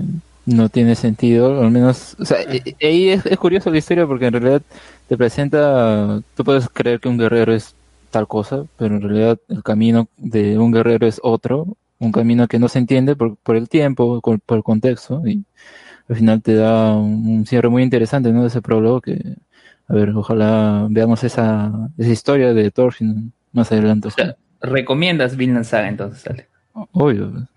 no 0.47 0.69
tiene 0.69 0.95
sentido, 0.95 1.61
al 1.61 1.71
menos, 1.71 2.17
o 2.19 2.25
sea, 2.25 2.41
e- 2.41 2.63
e- 2.65 2.87
ahí 2.87 3.09
es, 3.11 3.27
es 3.27 3.37
curioso 3.37 3.71
la 3.71 3.79
historia 3.79 4.07
porque 4.07 4.27
en 4.27 4.33
realidad 4.33 4.63
te 5.09 5.17
presenta, 5.17 6.23
tú 6.35 6.45
puedes 6.45 6.69
creer 6.69 7.01
que 7.01 7.09
un 7.09 7.19
guerrero 7.19 7.53
es 7.53 7.75
tal 8.11 8.29
cosa, 8.29 8.65
pero 8.79 8.97
en 8.97 9.03
realidad 9.03 9.39
el 9.49 9.63
camino 9.63 10.09
de 10.17 10.59
un 10.59 10.71
guerrero 10.71 11.07
es 11.07 11.21
otro, 11.23 11.77
un 11.99 12.13
camino 12.13 12.47
que 12.47 12.59
no 12.59 12.69
se 12.69 12.79
entiende 12.79 13.17
por, 13.17 13.37
por 13.37 13.57
el 13.57 13.69
tiempo, 13.69 14.21
por, 14.21 14.41
por 14.41 14.57
el 14.59 14.63
contexto, 14.63 15.27
y 15.27 15.45
al 16.09 16.17
final 16.17 16.43
te 16.43 16.55
da 16.55 16.95
un, 16.95 17.45
cierre 17.47 17.69
muy 17.69 17.83
interesante, 17.83 18.33
¿no? 18.33 18.43
De 18.43 18.49
ese 18.49 18.63
prólogo 18.63 19.01
que, 19.01 19.37
a 19.89 19.95
ver, 19.95 20.11
ojalá 20.11 20.87
veamos 20.91 21.25
esa, 21.25 21.91
esa 21.99 22.11
historia 22.11 22.55
de 22.55 22.71
Thorfinn 22.71 23.33
más 23.53 23.73
adelante. 23.73 24.11
¿Recomiendas 24.61 25.37
Vinland 25.37 25.65
Saga 25.65 25.89
entonces, 25.89 26.27
Ale? 26.27 26.47
Obvio. 26.93 27.49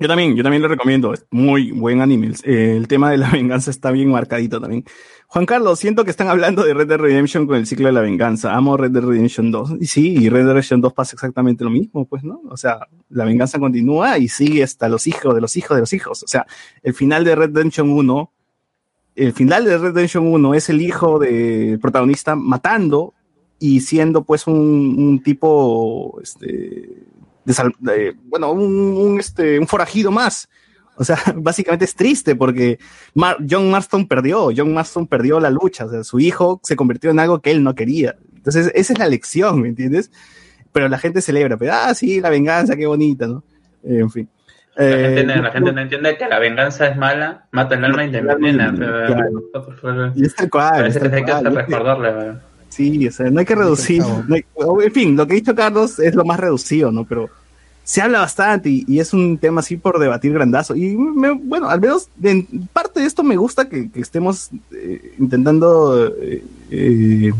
Yo 0.00 0.08
también, 0.08 0.34
yo 0.34 0.42
también 0.42 0.62
lo 0.62 0.68
recomiendo. 0.68 1.14
Es 1.14 1.24
muy 1.30 1.70
buen 1.70 2.00
anime. 2.00 2.32
El 2.42 2.88
tema 2.88 3.10
de 3.10 3.18
la 3.18 3.30
venganza 3.32 3.70
está 3.70 3.90
bien 3.90 4.10
marcadito 4.10 4.60
también. 4.60 4.84
Juan 5.28 5.46
Carlos, 5.46 5.78
siento 5.78 6.04
que 6.04 6.10
están 6.10 6.28
hablando 6.28 6.64
de 6.64 6.74
Red 6.74 6.88
Dead 6.88 6.98
Redemption 6.98 7.46
con 7.46 7.56
el 7.56 7.66
ciclo 7.66 7.86
de 7.86 7.92
la 7.92 8.00
venganza. 8.00 8.54
Amo 8.54 8.76
Red 8.76 8.90
Dead 8.90 9.04
Redemption 9.04 9.50
2. 9.50 9.74
Y 9.80 9.86
sí, 9.86 10.16
y 10.16 10.28
Red 10.28 10.40
Dead 10.40 10.48
Redemption 10.48 10.80
2 10.80 10.92
pasa 10.92 11.14
exactamente 11.14 11.64
lo 11.64 11.70
mismo, 11.70 12.06
pues, 12.06 12.24
¿no? 12.24 12.40
O 12.50 12.56
sea, 12.56 12.86
la 13.08 13.24
venganza 13.24 13.58
continúa 13.58 14.18
y 14.18 14.28
sigue 14.28 14.62
hasta 14.62 14.88
los 14.88 15.06
hijos 15.06 15.34
de 15.34 15.40
los 15.40 15.56
hijos 15.56 15.76
de 15.76 15.80
los 15.80 15.92
hijos. 15.92 16.22
O 16.22 16.28
sea, 16.28 16.46
el 16.82 16.94
final 16.94 17.24
de 17.24 17.34
Red 17.34 17.54
Redemption 17.54 17.90
1, 17.90 18.32
el 19.16 19.32
final 19.32 19.64
de 19.64 19.78
Red 19.78 19.94
Redemption 19.94 20.26
1 20.26 20.54
es 20.54 20.68
el 20.68 20.82
hijo 20.82 21.18
del 21.18 21.78
protagonista 21.80 22.36
matando 22.36 23.14
y 23.58 23.80
siendo 23.80 24.24
pues 24.24 24.46
un, 24.46 24.96
un 24.98 25.22
tipo, 25.22 26.20
este, 26.22 27.04
de 27.44 28.14
bueno, 28.24 28.50
un, 28.52 28.62
un, 28.96 29.20
este, 29.20 29.58
un 29.58 29.66
forajido 29.66 30.10
más. 30.10 30.48
O 30.96 31.04
sea, 31.04 31.16
básicamente 31.36 31.84
es 31.84 31.94
triste 31.94 32.36
porque 32.36 32.78
Mar- 33.14 33.38
John 33.48 33.70
Marston 33.70 34.06
perdió, 34.06 34.50
John 34.56 34.72
Marston 34.72 35.06
perdió 35.06 35.40
la 35.40 35.50
lucha, 35.50 35.86
o 35.86 35.90
sea, 35.90 36.04
su 36.04 36.20
hijo 36.20 36.60
se 36.62 36.76
convirtió 36.76 37.10
en 37.10 37.18
algo 37.18 37.40
que 37.40 37.50
él 37.50 37.62
no 37.64 37.74
quería. 37.74 38.14
Entonces, 38.36 38.70
esa 38.74 38.92
es 38.92 38.98
la 38.98 39.08
lección, 39.08 39.60
¿me 39.62 39.68
entiendes? 39.68 40.10
Pero 40.72 40.88
la 40.88 40.98
gente 40.98 41.20
celebra, 41.20 41.56
pero, 41.56 41.72
ah, 41.74 41.94
sí, 41.94 42.20
la 42.20 42.30
venganza, 42.30 42.76
qué 42.76 42.86
bonita, 42.86 43.26
¿no? 43.26 43.42
Eh, 43.82 43.98
en 44.00 44.10
fin. 44.10 44.28
La, 44.76 44.84
Eh, 44.86 45.14
gente, 45.16 45.24
no- 45.36 45.42
la 45.42 45.50
gente 45.52 45.72
no 45.72 45.80
entiende 45.80 46.16
que 46.16 46.28
la 46.28 46.38
venganza 46.40 46.88
es 46.88 46.96
mala, 46.96 47.46
mata 47.52 47.74
el 47.76 47.84
alma 47.84 48.04
y 48.04 48.10
te 48.10 48.18
envenena. 48.18 48.74
Claro. 48.74 50.12
Y 50.16 50.26
es 50.26 50.34
tal 50.34 50.50
cual, 50.50 50.74
A 50.74 50.78
es 50.88 50.94
veces 50.94 51.02
tal 51.02 51.14
hay 51.14 51.24
que 51.24 51.30
cual. 51.30 51.46
hasta 51.46 51.60
recordarle. 51.62 52.38
Sí, 52.74 53.06
o 53.06 53.12
sea, 53.12 53.30
no 53.30 53.38
hay 53.40 53.46
que 53.46 53.54
reducir. 53.54 54.02
no 54.28 54.34
hay- 54.34 54.44
o, 54.54 54.82
en 54.82 54.92
fin, 54.92 55.16
lo 55.16 55.26
que 55.26 55.34
ha 55.34 55.36
dicho 55.36 55.54
Carlos 55.54 55.98
es 55.98 56.14
lo 56.14 56.24
más 56.24 56.40
reducido, 56.40 56.90
¿no? 56.90 57.04
Pero 57.04 57.28
se 57.84 58.00
habla 58.00 58.20
bastante 58.20 58.68
y, 58.70 58.84
y 58.88 58.98
es 58.98 59.12
un 59.12 59.36
tema 59.38 59.60
así 59.60 59.76
por 59.76 59.98
debatir 59.98 60.32
grandazo. 60.32 60.74
Y 60.74 60.96
me- 60.96 61.32
bueno, 61.32 61.68
al 61.68 61.80
menos 61.80 62.08
de- 62.16 62.30
en 62.30 62.68
parte 62.72 63.00
de 63.00 63.06
esto 63.06 63.22
me 63.22 63.36
gusta 63.36 63.68
que, 63.68 63.90
que 63.90 64.00
estemos 64.00 64.50
eh, 64.72 65.14
intentando 65.18 66.12
eh, 66.20 66.42
eh, 66.70 67.32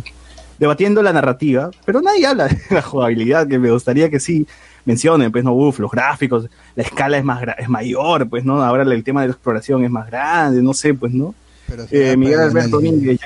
debatiendo 0.58 1.02
la 1.02 1.12
narrativa, 1.12 1.70
pero 1.84 2.00
nadie 2.00 2.26
habla 2.26 2.46
de 2.48 2.58
la 2.70 2.82
jugabilidad, 2.82 3.48
que 3.48 3.58
me 3.58 3.70
gustaría 3.70 4.08
que 4.08 4.20
sí 4.20 4.46
mencionen, 4.84 5.32
pues 5.32 5.42
no, 5.42 5.52
uff, 5.54 5.78
los 5.80 5.90
gráficos, 5.90 6.48
la 6.76 6.82
escala 6.82 7.16
es 7.18 7.24
más 7.24 7.42
es 7.58 7.68
mayor, 7.68 8.28
pues 8.28 8.44
no, 8.44 8.62
ahora 8.62 8.82
el 8.84 9.02
tema 9.02 9.22
de 9.22 9.28
la 9.28 9.32
exploración 9.32 9.82
es 9.82 9.90
más 9.90 10.06
grande, 10.08 10.62
no 10.62 10.74
sé, 10.74 10.92
pues 10.94 11.12
no. 11.12 11.34
Pero 11.66 11.84
Miguel 12.18 12.38
Alberto. 12.40 12.76
Domínguez, 12.76 13.18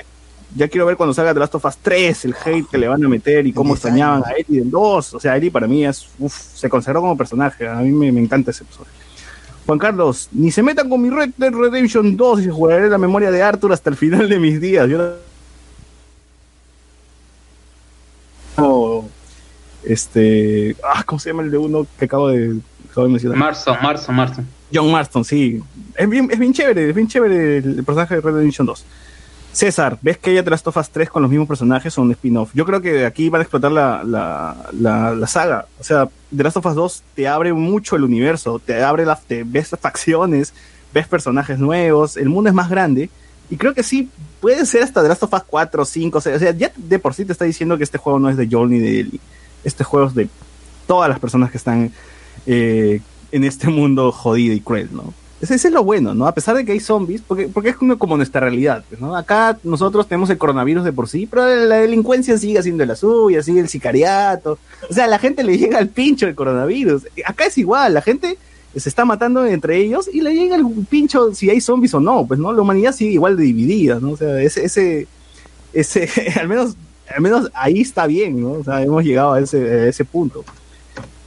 ya, 0.55 0.67
quiero 0.67 0.85
ver 0.85 0.97
cuando 0.97 1.13
salga 1.13 1.33
The 1.33 1.39
Last 1.39 1.55
of 1.55 1.65
Us 1.65 1.77
3, 1.77 2.25
el 2.25 2.35
hate 2.43 2.65
que 2.69 2.77
le 2.77 2.87
van 2.87 3.03
a 3.03 3.07
meter 3.09 3.45
y 3.47 3.53
cómo 3.53 3.73
extrañaban 3.73 4.23
a 4.25 4.31
Ellie 4.31 4.59
del 4.61 4.71
2. 4.71 5.13
O 5.13 5.19
sea, 5.19 5.37
Ellie 5.37 5.51
para 5.51 5.67
mí 5.67 5.85
es, 5.85 6.07
uff, 6.19 6.35
se 6.35 6.69
consagró 6.69 7.01
como 7.01 7.15
personaje. 7.17 7.67
A 7.67 7.75
mí 7.75 7.91
me, 7.91 8.11
me 8.11 8.21
encanta 8.21 8.51
ese 8.51 8.63
personaje. 8.65 8.91
Juan 9.65 9.77
Carlos, 9.77 10.29
ni 10.31 10.49
se 10.51 10.63
metan 10.63 10.89
con 10.89 11.01
mi 11.01 11.09
Red 11.11 11.31
Dead 11.37 11.53
Redemption 11.53 12.17
2 12.17 12.41
y 12.41 12.49
jugaré 12.49 12.89
la 12.89 12.97
memoria 12.97 13.29
de 13.29 13.43
Arthur 13.43 13.71
hasta 13.73 13.89
el 13.91 13.95
final 13.95 14.27
de 14.27 14.39
mis 14.39 14.59
días. 14.59 14.89
Yo 14.89 14.97
no- 14.97 15.29
este, 19.83 20.75
ah, 20.83 21.03
¿cómo 21.05 21.19
se 21.19 21.29
llama 21.29 21.43
el 21.43 21.51
de 21.51 21.57
uno 21.57 21.87
que 21.97 22.05
acabo 22.05 22.27
de, 22.29 22.59
acabo 22.91 23.05
de 23.07 23.11
mencionar? 23.13 23.37
Marzo, 23.37 23.75
marzo, 23.81 24.11
marzo. 24.11 24.43
John 24.73 24.91
Marston, 24.91 25.23
sí. 25.25 25.61
Es 25.95 26.07
bien, 26.09 26.29
es 26.31 26.37
bien 26.37 26.53
chévere, 26.53 26.89
es 26.89 26.95
bien 26.95 27.07
chévere 27.07 27.57
el, 27.57 27.79
el 27.79 27.83
personaje 27.83 28.15
de 28.15 28.21
Red 28.21 28.31
Dead 28.31 28.37
Redemption 28.39 28.67
2. 28.67 28.85
César, 29.51 29.97
¿ves 30.01 30.17
que 30.17 30.29
haya 30.29 30.43
The 30.43 30.51
Last 30.51 30.67
of 30.67 30.77
Us 30.77 30.89
3 30.89 31.09
con 31.09 31.21
los 31.21 31.31
mismos 31.31 31.47
personajes 31.47 31.97
o 31.97 32.01
un 32.01 32.11
spin-off? 32.11 32.51
Yo 32.53 32.65
creo 32.65 32.81
que 32.81 33.05
aquí 33.05 33.29
van 33.29 33.41
a 33.41 33.43
explotar 33.43 33.71
la, 33.71 34.03
la, 34.03 34.55
la, 34.71 35.27
saga. 35.27 35.65
O 35.79 35.83
sea, 35.83 36.07
The 36.35 36.43
Last 36.43 36.57
of 36.57 36.65
Us 36.67 36.75
2 36.75 37.03
te 37.15 37.27
abre 37.27 37.51
mucho 37.53 37.95
el 37.95 38.03
universo, 38.03 38.59
te 38.59 38.83
abre 38.83 39.05
las, 39.05 39.23
te 39.23 39.43
ves 39.43 39.75
facciones, 39.81 40.53
ves 40.93 41.07
personajes 41.07 41.57
nuevos, 41.57 42.15
el 42.15 42.29
mundo 42.29 42.49
es 42.49 42.53
más 42.53 42.69
grande. 42.69 43.09
Y 43.49 43.57
creo 43.57 43.73
que 43.73 43.81
sí, 43.81 44.09
puede 44.39 44.65
ser 44.65 44.83
hasta 44.83 45.01
The 45.01 45.07
Last 45.07 45.23
of 45.23 45.33
Us 45.33 45.43
4, 45.47 45.83
5, 45.83 46.21
6. 46.21 46.35
O 46.35 46.39
sea, 46.39 46.51
ya 46.51 46.71
de 46.75 46.99
por 46.99 47.15
sí 47.15 47.25
te 47.25 47.31
está 47.31 47.45
diciendo 47.45 47.77
que 47.77 47.83
este 47.83 47.97
juego 47.97 48.19
no 48.19 48.29
es 48.29 48.37
de 48.37 48.47
Joel 48.49 48.69
ni 48.69 48.79
de 48.79 48.99
Ellie. 48.99 49.19
Este 49.63 49.83
juego 49.83 50.07
es 50.07 50.15
de 50.15 50.29
todas 50.85 51.09
las 51.09 51.19
personas 51.19 51.49
que 51.49 51.57
están 51.57 51.91
eh, 52.45 53.01
en 53.31 53.43
este 53.43 53.67
mundo 53.69 54.11
jodido 54.11 54.53
y 54.53 54.59
cruel, 54.59 54.89
¿no? 54.91 55.13
Ese, 55.41 55.55
es 55.55 55.71
lo 55.71 55.83
bueno, 55.83 56.13
¿no? 56.13 56.27
A 56.27 56.33
pesar 56.33 56.55
de 56.55 56.65
que 56.65 56.73
hay 56.73 56.81
zombies, 56.81 57.21
porque, 57.25 57.47
porque 57.47 57.69
es 57.69 57.75
como, 57.75 58.17
nuestra 58.17 58.41
realidad, 58.41 58.83
¿no? 58.99 59.15
Acá 59.15 59.57
nosotros 59.63 60.07
tenemos 60.07 60.29
el 60.29 60.37
coronavirus 60.37 60.83
de 60.83 60.91
por 60.91 61.07
sí, 61.07 61.27
pero 61.27 61.45
la 61.65 61.77
delincuencia 61.77 62.37
sigue 62.37 62.59
haciendo 62.59 62.85
la 62.85 62.95
suya, 62.95 63.41
sigue 63.41 63.61
el 63.61 63.69
sicariato. 63.69 64.59
O 64.89 64.93
sea, 64.93 65.05
a 65.05 65.07
la 65.07 65.17
gente 65.17 65.43
le 65.43 65.57
llega 65.57 65.79
el 65.79 65.87
pincho 65.87 66.27
el 66.27 66.35
coronavirus. 66.35 67.07
Acá 67.25 67.45
es 67.45 67.57
igual, 67.57 67.93
la 67.93 68.01
gente 68.01 68.37
se 68.75 68.89
está 68.89 69.05
matando 69.05 69.45
entre 69.45 69.77
ellos 69.77 70.09
y 70.11 70.21
le 70.21 70.33
llega 70.33 70.55
el 70.55 70.65
pincho 70.89 71.33
si 71.33 71.49
hay 71.49 71.61
zombies 71.61 71.93
o 71.93 71.99
no, 71.99 72.25
pues, 72.27 72.39
¿no? 72.39 72.51
La 72.51 72.61
humanidad 72.61 72.91
sigue 72.91 73.11
igual 73.11 73.37
de 73.37 73.43
dividida, 73.43 73.99
¿no? 73.99 74.11
O 74.11 74.17
sea, 74.17 74.41
ese, 74.41 74.65
ese, 74.65 75.07
ese, 75.73 76.09
al 76.39 76.47
menos, 76.47 76.75
al 77.13 77.21
menos 77.21 77.49
ahí 77.53 77.81
está 77.81 78.07
bien, 78.07 78.41
¿no? 78.41 78.51
O 78.51 78.63
sea, 78.63 78.83
hemos 78.83 79.03
llegado 79.03 79.33
a 79.33 79.39
ese, 79.39 79.57
a 79.57 79.87
ese 79.87 80.05
punto. 80.05 80.43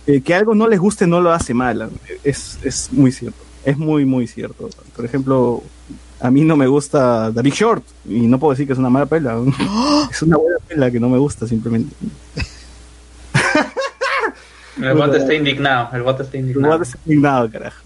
Eh, 0.07 0.21
que 0.21 0.35
algo 0.35 0.55
no 0.55 0.67
les 0.67 0.81
guste 0.81 1.07
no 1.07 1.21
lo 1.21 1.33
hace 1.33 1.55
mal, 1.55 1.89
es, 2.25 2.59
es 2.65 2.93
muy 2.93 3.13
cierto, 3.13 3.39
es 3.65 3.79
muy, 3.79 4.05
muy 4.05 4.27
cierto. 4.27 4.69
Por 4.95 5.05
ejemplo, 5.05 5.63
a 6.21 6.31
mí 6.31 6.43
no 6.43 6.57
me 6.57 6.67
gusta 6.67 7.31
The 7.35 7.43
Big 7.43 7.55
Short 7.55 7.85
y 8.09 8.27
no 8.27 8.39
puedo 8.39 8.53
decir 8.53 8.67
que 8.67 8.73
es 8.73 8.79
una 8.79 8.91
mala 8.91 9.07
pela, 9.07 9.41
es 10.11 10.23
una 10.23 10.37
buena 10.37 10.59
pela 10.67 10.91
que 10.91 11.01
no 11.01 11.09
me 11.09 11.19
gusta 11.19 11.47
simplemente. 11.47 11.95
El 14.81 14.95
bote 14.95 15.19
está 15.19 15.35
indignado, 15.35 15.89
el 15.93 16.03
bote 16.03 16.23
está 16.23 16.39
indignado. 16.39 16.69
No 16.69 16.75
eres 16.75 16.97
indignado, 17.05 17.51
carajo. 17.51 17.83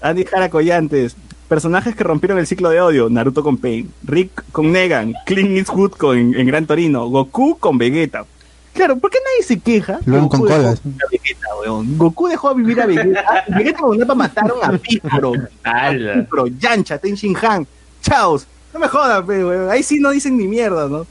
Andy 0.00 0.24
Jara 0.24 0.50
Collantes. 0.50 1.16
Personajes 1.48 1.94
que 1.94 2.04
rompieron 2.04 2.38
el 2.38 2.46
ciclo 2.46 2.70
de 2.70 2.80
odio. 2.80 3.08
Naruto 3.10 3.42
con 3.42 3.58
Pain. 3.58 3.92
Rick 4.04 4.44
con 4.52 4.72
Negan. 4.72 5.14
Clint 5.26 5.50
Eastwood 5.50 5.92
con, 5.92 6.16
en 6.16 6.46
Gran 6.46 6.66
Torino. 6.66 7.06
Goku 7.08 7.58
con 7.58 7.76
Vegeta. 7.78 8.24
Claro, 8.72 8.96
¿por 8.98 9.10
qué 9.10 9.18
nadie 9.24 9.46
se 9.46 9.60
queja? 9.60 9.98
que 9.98 10.10
Luego 10.10 10.28
Goku 10.28 10.38
con 10.38 10.48
dejó 10.48 10.60
colas. 10.62 10.82
vivir 10.82 11.02
a 11.02 11.10
Vegeta, 11.10 11.46
weón? 11.60 11.98
Goku 11.98 12.28
dejó 12.28 12.54
vivir 12.54 12.80
a 12.80 12.86
Vegeta. 12.86 13.44
Vegeta 13.48 13.78
con 13.80 13.96
una 14.02 14.14
mataron 14.14 14.58
a 14.62 14.78
Piccolo. 14.78 15.32
A 15.64 15.90
Piccolo, 15.90 16.46
Yancha, 16.46 16.98
Ten 16.98 17.14
Shin 17.14 17.36
Han. 17.42 17.66
Chaos. 18.00 18.46
No 18.72 18.80
me 18.80 18.88
jodas, 18.88 19.22
pe, 19.26 19.44
weón. 19.44 19.70
Ahí 19.70 19.82
sí 19.82 20.00
no 20.00 20.10
dicen 20.10 20.38
ni 20.38 20.48
mierda, 20.48 20.88
¿no? 20.88 21.06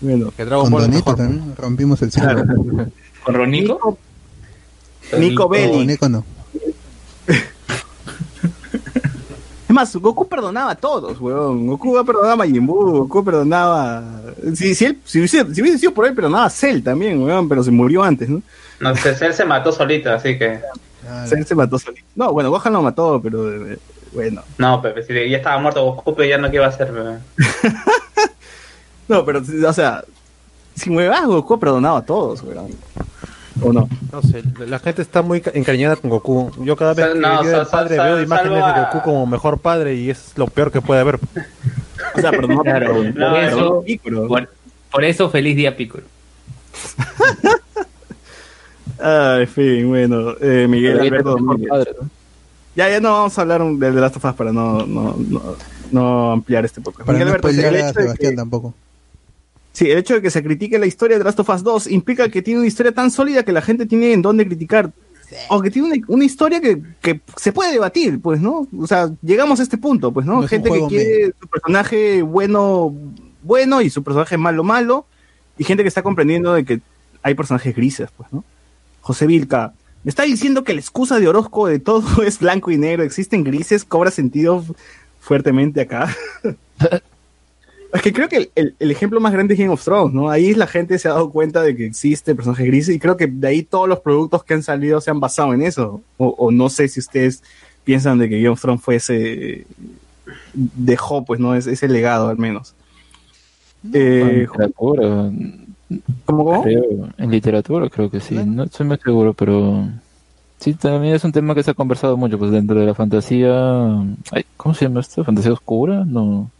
Bueno. 0.00 0.32
Que 0.36 0.46
Con 0.46 0.70
Donito 0.70 1.14
también 1.14 1.54
rompimos 1.56 2.00
el 2.02 2.12
ciclo. 2.12 2.44
¿Con 3.24 3.34
Ronico? 3.34 3.98
Nico 5.18 5.48
Bellic. 5.48 5.74
No, 5.74 5.84
Nico 5.84 6.08
no. 6.08 6.24
Es 9.72 9.74
más, 9.74 9.96
Goku 9.96 10.28
perdonaba 10.28 10.72
a 10.72 10.74
todos, 10.74 11.18
weón. 11.18 11.66
Goku 11.66 12.04
perdonaba 12.04 12.34
a 12.34 12.36
Majin 12.36 12.66
Buu, 12.66 13.06
Goku 13.06 13.24
perdonaba... 13.24 14.02
Si, 14.54 14.74
si, 14.74 14.84
él, 14.84 14.98
si, 15.02 15.18
hubiese, 15.18 15.54
si 15.54 15.62
hubiese 15.62 15.78
sido 15.78 15.94
por 15.94 16.06
él, 16.06 16.14
perdonaba 16.14 16.44
a 16.44 16.50
Cell 16.50 16.82
también, 16.82 17.22
weón, 17.22 17.48
pero 17.48 17.62
se 17.62 17.70
murió 17.70 18.02
antes, 18.02 18.28
¿no? 18.28 18.42
No 18.80 18.94
sé, 18.94 19.16
él 19.24 19.32
se 19.32 19.46
mató 19.46 19.72
solito, 19.72 20.12
así 20.12 20.38
que. 20.38 20.60
Cell 21.24 21.44
se 21.44 21.54
mató 21.54 21.78
solito. 21.78 22.04
No, 22.14 22.34
bueno, 22.34 22.50
Gohan 22.50 22.70
lo 22.74 22.82
mató, 22.82 23.18
pero 23.22 23.50
eh, 23.50 23.78
bueno. 24.12 24.42
No, 24.58 24.82
Pepe, 24.82 25.04
si 25.04 25.30
ya 25.30 25.38
estaba 25.38 25.58
muerto 25.58 25.82
Goku, 25.82 26.14
pero 26.16 26.28
ya 26.28 26.36
no 26.36 26.50
qué 26.50 26.56
iba 26.56 26.66
a 26.66 26.68
hacer, 26.68 26.92
Pepe. 26.92 27.18
No, 29.08 29.24
pero, 29.24 29.40
o 29.40 29.72
sea, 29.72 30.04
sin 30.74 30.94
huevas, 30.94 31.24
Goku 31.24 31.54
ha 31.54 31.60
perdonado 31.60 31.96
a 31.96 32.04
todos, 32.04 32.42
weón. 32.42 32.68
¿O 33.64 33.72
no? 33.72 33.88
No 34.12 34.22
sé, 34.22 34.42
la 34.66 34.78
gente 34.78 35.02
está 35.02 35.22
muy 35.22 35.40
ca- 35.40 35.52
encariñada 35.54 35.96
con 35.96 36.10
Goku. 36.10 36.50
Yo 36.64 36.74
cada 36.76 36.94
vez 36.94 37.04
Sal- 37.06 37.14
que 37.14 37.18
no, 37.20 37.70
padre 37.70 37.96
sal- 37.96 38.06
veo 38.06 38.16
sal- 38.16 38.24
imágenes 38.24 38.66
de 38.66 38.80
Goku 38.80 39.02
como 39.02 39.26
mejor 39.26 39.58
padre 39.58 39.94
y 39.94 40.10
es 40.10 40.32
lo 40.36 40.46
peor 40.48 40.72
que 40.72 40.80
puede 40.80 41.00
haber. 41.00 41.16
O 42.14 42.20
sea, 42.20 42.30
Claro, 42.30 42.94
por, 42.94 43.14
No, 43.16 43.36
eso, 43.36 43.84
por, 44.28 44.48
por 44.90 45.04
eso 45.04 45.30
feliz 45.30 45.56
día 45.56 45.76
Piccolo. 45.76 46.04
Ah, 49.04 49.38
en 49.40 49.48
fin, 49.48 49.88
bueno, 49.88 50.34
eh, 50.40 50.66
Miguel 50.68 51.00
Alberto 51.00 51.36
padre, 51.68 51.90
¿no? 52.00 52.08
Ya, 52.76 52.88
ya 52.88 53.00
no 53.00 53.10
vamos 53.12 53.36
a 53.36 53.40
hablar 53.42 53.60
un- 53.60 53.78
de 53.80 53.90
The 53.90 54.00
Last 54.00 54.16
of 54.16 54.24
Us 54.24 54.34
para 54.34 54.52
no, 54.52 54.86
no, 54.86 55.16
no, 55.18 55.42
no 55.90 56.32
ampliar 56.32 56.64
este 56.64 56.80
podcast. 56.80 57.06
Para 57.06 57.18
Miguel 57.18 57.28
no 57.28 57.34
Alberto, 57.34 57.48
el 57.48 57.74
hecho 57.76 57.86
de 57.86 57.92
Sebastián 58.04 58.30
que- 58.32 58.36
tampoco. 58.36 58.74
Sí, 59.72 59.90
el 59.90 59.98
hecho 59.98 60.14
de 60.14 60.22
que 60.22 60.30
se 60.30 60.42
critique 60.42 60.78
la 60.78 60.86
historia 60.86 61.18
de 61.18 61.24
Last 61.24 61.40
of 61.40 61.48
Us 61.48 61.62
2 61.62 61.90
implica 61.90 62.28
que 62.28 62.42
tiene 62.42 62.60
una 62.60 62.68
historia 62.68 62.92
tan 62.92 63.10
sólida 63.10 63.44
que 63.44 63.52
la 63.52 63.62
gente 63.62 63.86
tiene 63.86 64.12
en 64.12 64.22
dónde 64.22 64.46
criticar. 64.46 64.92
O 65.48 65.62
que 65.62 65.70
tiene 65.70 65.88
una, 65.88 66.06
una 66.08 66.24
historia 66.24 66.60
que, 66.60 66.82
que 67.00 67.22
se 67.36 67.52
puede 67.52 67.72
debatir, 67.72 68.20
pues, 68.20 68.40
¿no? 68.40 68.68
O 68.78 68.86
sea, 68.86 69.10
llegamos 69.22 69.60
a 69.60 69.62
este 69.62 69.78
punto, 69.78 70.12
pues, 70.12 70.26
¿no? 70.26 70.46
Gente 70.46 70.70
que 70.70 70.86
quiere 70.88 71.32
su 71.40 71.48
personaje 71.48 72.20
bueno, 72.20 72.94
bueno 73.42 73.80
y 73.80 73.88
su 73.88 74.02
personaje 74.02 74.36
malo, 74.36 74.62
malo. 74.62 75.06
Y 75.56 75.64
gente 75.64 75.82
que 75.84 75.88
está 75.88 76.02
comprendiendo 76.02 76.52
de 76.52 76.66
que 76.66 76.80
hay 77.22 77.34
personajes 77.34 77.74
grises, 77.74 78.10
pues, 78.14 78.30
¿no? 78.30 78.44
José 79.00 79.26
Vilca, 79.26 79.72
me 80.04 80.08
está 80.08 80.24
diciendo 80.24 80.64
que 80.64 80.74
la 80.74 80.80
excusa 80.80 81.18
de 81.18 81.28
Orozco 81.28 81.66
de 81.66 81.78
todo 81.78 82.22
es 82.26 82.38
blanco 82.38 82.70
y 82.70 82.78
negro, 82.78 83.02
existen 83.02 83.44
grises, 83.44 83.84
cobra 83.84 84.10
sentido 84.10 84.64
fuertemente 85.20 85.80
acá. 85.80 86.14
Es 87.92 88.00
que 88.02 88.12
creo 88.12 88.28
que 88.28 88.36
el, 88.36 88.50
el- 88.54 88.74
el 88.78 88.90
ejemplo 88.90 89.20
más 89.20 89.32
grande 89.32 89.54
es 89.54 89.60
Game 89.60 89.72
of 89.72 89.84
Thrones, 89.84 90.14
¿no? 90.14 90.30
Ahí 90.30 90.54
la 90.54 90.66
gente 90.66 90.98
se 90.98 91.08
ha 91.08 91.12
dado 91.12 91.30
cuenta 91.30 91.62
de 91.62 91.76
que 91.76 91.84
existe 91.86 92.34
personaje 92.34 92.64
gris 92.66 92.88
y 92.88 92.98
creo 92.98 93.16
que 93.16 93.26
de 93.26 93.46
ahí 93.48 93.62
todos 93.62 93.88
los 93.88 94.00
productos 94.00 94.44
que 94.44 94.54
han 94.54 94.62
salido 94.62 95.00
se 95.00 95.10
han 95.10 95.20
basado 95.20 95.52
en 95.52 95.62
eso. 95.62 96.00
O, 96.16 96.28
o 96.28 96.50
no 96.50 96.68
sé 96.70 96.88
si 96.88 97.00
ustedes 97.00 97.42
piensan 97.84 98.18
de 98.18 98.28
que 98.28 98.36
Game 98.38 98.48
of 98.50 98.60
Thrones 98.60 98.80
fuese 98.82 99.66
dejó, 100.54 101.24
pues, 101.24 101.40
¿no? 101.40 101.54
Ese, 101.54 101.72
ese 101.72 101.88
legado 101.88 102.28
al 102.28 102.38
menos. 102.38 102.74
Eh, 103.92 104.46
literatura. 104.48 105.30
¿Cómo, 106.24 106.44
cómo? 106.44 106.62
Creo, 106.62 107.10
en 107.18 107.30
literatura 107.30 107.90
creo 107.90 108.10
que 108.10 108.20
sí, 108.20 108.34
no 108.46 108.64
estoy 108.64 108.86
muy 108.86 108.96
seguro, 108.98 109.34
pero 109.34 109.86
sí, 110.58 110.72
también 110.74 111.14
es 111.14 111.24
un 111.24 111.32
tema 111.32 111.54
que 111.54 111.62
se 111.62 111.72
ha 111.72 111.74
conversado 111.74 112.16
mucho, 112.16 112.38
pues 112.38 112.50
dentro 112.50 112.78
de 112.80 112.86
la 112.86 112.94
fantasía, 112.94 113.50
ay, 114.30 114.46
¿cómo 114.56 114.74
se 114.74 114.86
llama 114.86 115.00
esto? 115.00 115.22
¿Fantasía 115.24 115.52
oscura? 115.52 116.04
No, 116.06 116.50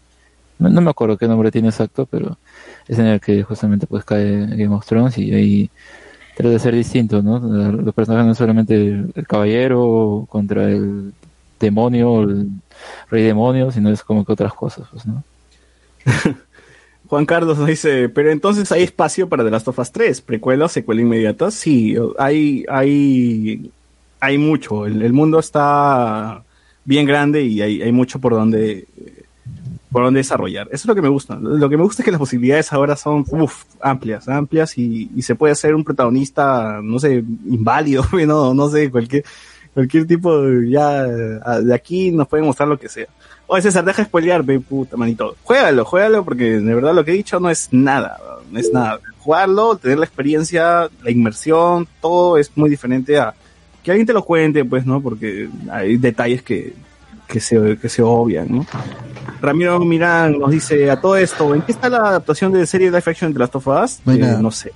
no, 0.71 0.81
me 0.81 0.91
acuerdo 0.91 1.17
qué 1.17 1.29
nombre 1.29 1.51
tiene 1.51 1.69
exacto, 1.69 2.07
pero 2.07 2.39
es 2.89 2.99
en 2.99 3.07
el 3.07 3.21
que 3.21 3.43
justamente 3.43 3.87
pues 3.87 4.05
cae 4.05 4.47
Game 4.47 4.75
of 4.75 4.87
Thrones 4.87 5.19
y 5.19 5.33
ahí 5.33 5.71
trata 6.35 6.51
de 6.51 6.59
ser 6.59 6.75
distinto, 6.75 7.23
¿no? 7.23 7.39
Los 7.39 7.95
personajes 7.95 8.27
no 8.27 8.33
es 8.33 8.39
solamente 8.39 8.75
el, 8.75 9.27
caballero 9.27 10.27
contra 10.29 10.69
el 10.69 11.13
demonio, 11.61 12.23
el 12.23 12.49
rey 13.11 13.23
demonio, 13.23 13.71
sino 13.71 13.91
es 13.91 14.03
como 14.03 14.25
que 14.25 14.33
otras 14.33 14.55
cosas, 14.55 14.89
pues, 14.91 15.07
¿no? 15.07 15.23
Juan 17.09 17.27
Carlos 17.27 17.59
nos 17.59 17.69
dice, 17.69 18.09
pero 18.09 18.31
entonces 18.31 18.73
hay 18.73 18.85
espacio 18.85 19.29
para 19.29 19.45
The 19.45 19.51
Last 19.51 19.69
of 19.69 19.79
Us 19.79 19.93
3, 19.93 20.23
precuela 20.23 20.67
secuela 20.69 21.03
inmediata. 21.03 21.51
Sí, 21.51 21.95
hay, 22.19 22.65
hay, 22.71 23.71
hay 24.19 24.39
mucho. 24.39 24.87
El, 24.87 25.03
el 25.03 25.13
mundo 25.13 25.39
está 25.39 26.43
bien 26.85 27.07
grande 27.07 27.43
y 27.43 27.61
hay, 27.61 27.83
hay 27.83 27.93
mucho 27.93 28.19
por 28.19 28.33
donde, 28.33 28.87
por 29.93 30.05
donde 30.05 30.21
desarrollar. 30.21 30.69
Eso 30.69 30.83
es 30.83 30.87
lo 30.87 30.95
que 30.95 31.03
me 31.03 31.09
gusta. 31.09 31.37
Lo 31.37 31.69
que 31.69 31.77
me 31.77 31.83
gusta 31.85 32.03
es 32.03 32.05
que 32.05 32.11
las 32.11 32.19
posibilidades 32.19 32.73
ahora 32.73 32.97
son 32.97 33.25
uf, 33.31 33.65
amplias, 33.81 34.29
amplias 34.29 34.79
y, 34.79 35.11
y 35.15 35.23
se 35.23 35.35
puede 35.35 35.53
hacer 35.53 35.75
un 35.75 35.85
protagonista, 35.85 36.81
no 36.83 36.99
sé, 36.99 37.25
inválido, 37.47 38.05
no, 38.27 38.55
no 38.55 38.69
sé, 38.69 38.91
cualquier, 38.91 39.25
Cualquier 39.75 40.07
tipo 40.07 40.43
ya, 40.69 41.05
de 41.05 41.75
aquí 41.75 42.11
nos 42.11 42.29
pueden 42.29 42.45
mostrar 42.45 42.69
lo 42.69 42.79
que 42.79 42.91
sea. 42.91 43.07
Oye, 43.47 43.63
César, 43.63 43.85
deja 43.85 44.03
de 44.03 44.09
spoilear, 44.09 44.43
ve, 44.43 44.61
puta 44.61 44.99
manito. 44.99 45.35
Juégalo, 45.43 45.85
juégalo, 45.85 46.25
porque 46.25 46.61
de 46.61 46.75
verdad 46.75 46.95
lo 46.95 47.05
que 47.05 47.13
he 47.13 47.15
dicho 47.15 47.41
no 47.41 47.49
es 47.49 47.69
nada, 47.73 48.19
no 48.51 48.59
es 48.59 48.71
nada. 48.73 49.01
Jugarlo, 49.19 49.77
tener 49.77 49.99
la 49.99 50.05
experiencia, 50.05 50.91
la 51.03 51.11
inmersión, 51.11 51.89
todo 52.03 52.37
es 52.37 52.51
muy 52.55 52.69
diferente 52.69 53.19
a 53.19 53.35
que 53.83 53.91
alguien 53.91 54.07
te 54.07 54.13
lo 54.13 54.25
cuente, 54.25 54.65
pues, 54.65 54.85
¿no? 54.85 55.01
Porque 55.01 55.49
hay 55.71 55.97
detalles 55.97 56.43
que, 56.43 56.75
que 57.33 57.41
se, 57.41 57.79
que 57.79 57.89
se 57.89 58.03
obvian, 58.03 58.47
¿no? 58.51 58.67
Ramiro 59.41 59.81
Mirán 59.81 60.39
nos 60.39 60.51
dice 60.51 60.91
a 60.91 61.01
todo 61.01 61.17
esto, 61.17 61.55
¿en 61.55 61.63
qué 61.63 61.73
está 61.73 61.89
la 61.89 61.97
adaptación 61.97 62.53
de 62.53 62.67
serie 62.67 62.89
live 62.89 63.03
action 63.07 63.33
de 63.33 63.39
Last 63.39 63.57
of 63.57 63.67
Us? 63.67 64.01
No 64.05 64.13
Eh, 64.13 64.37
no 64.39 64.51
sé. 64.51 64.73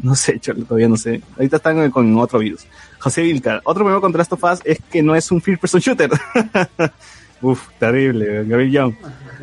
No 0.00 0.14
sé, 0.14 0.38
cholo, 0.38 0.64
todavía 0.64 0.88
no 0.88 0.96
sé. 0.96 1.20
Ahorita 1.36 1.56
están 1.56 1.90
con 1.90 2.16
otro 2.18 2.38
virus. 2.38 2.64
José 3.00 3.22
Vilcar, 3.22 3.60
otro 3.64 3.82
problema 3.82 4.00
con 4.00 4.12
The 4.12 4.18
Last 4.18 4.32
of 4.34 4.44
Us 4.44 4.60
es 4.64 4.78
que 4.88 5.02
no 5.02 5.16
es 5.16 5.32
un 5.32 5.40
first 5.42 5.60
person 5.60 5.80
shooter. 5.80 6.10
Uf, 7.42 7.68
terrible, 7.80 8.44
Gabriel 8.44 8.70
Young. 8.70 8.94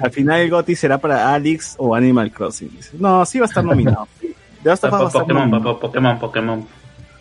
Al 0.02 0.11
final 0.11 0.40
el 0.40 0.49
GOTY 0.49 0.76
será 0.76 0.98
para 0.98 1.34
Alex 1.34 1.76
o 1.77 1.94
Animal 1.94 2.31
Crossing. 2.31 2.72
No, 2.98 3.26
sí 3.26 3.40
va 3.40 3.45
a 3.45 3.49
estar 3.49 3.64
nominado. 3.64 4.07
The 4.22 4.69
Last 4.69 4.85
of 4.85 4.94
Us 4.94 4.99
va 4.99 5.03
a 5.03 5.07
estar 5.07 5.22
Pokémon, 5.22 5.80
Pokémon, 5.80 6.19
Pokémon. 6.19 6.68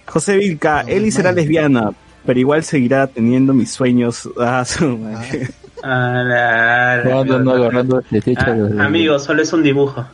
José 0.06 0.36
Vilca, 0.36 0.82
Eli 0.82 1.10
será 1.10 1.32
lesbiana, 1.32 1.90
pero 2.26 2.38
igual 2.40 2.62
seguirá 2.64 3.06
teniendo 3.06 3.52
mis 3.54 3.70
sueños. 3.72 4.28
Ah, 4.38 4.64
su 4.64 4.96
madre. 4.98 5.48
Ah, 5.82 6.22
la- 6.24 6.96
la- 6.98 7.10
Cuando 7.10 7.38
no 7.40 7.50
agarrando 7.52 8.02
el 8.10 8.22
flecha 8.22 8.44
Ah, 8.46 8.50
de- 8.52 8.68
de- 8.74 8.82
amigo, 8.82 9.18
solo 9.18 9.42
es 9.42 9.52
un 9.52 9.62
dibujo. 9.62 10.04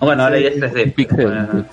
Bueno, 0.00 0.22
ahora 0.24 0.38
ya 0.38 0.48
es 0.48 0.60
3D. 0.60 0.94
Pixel. 0.94 1.64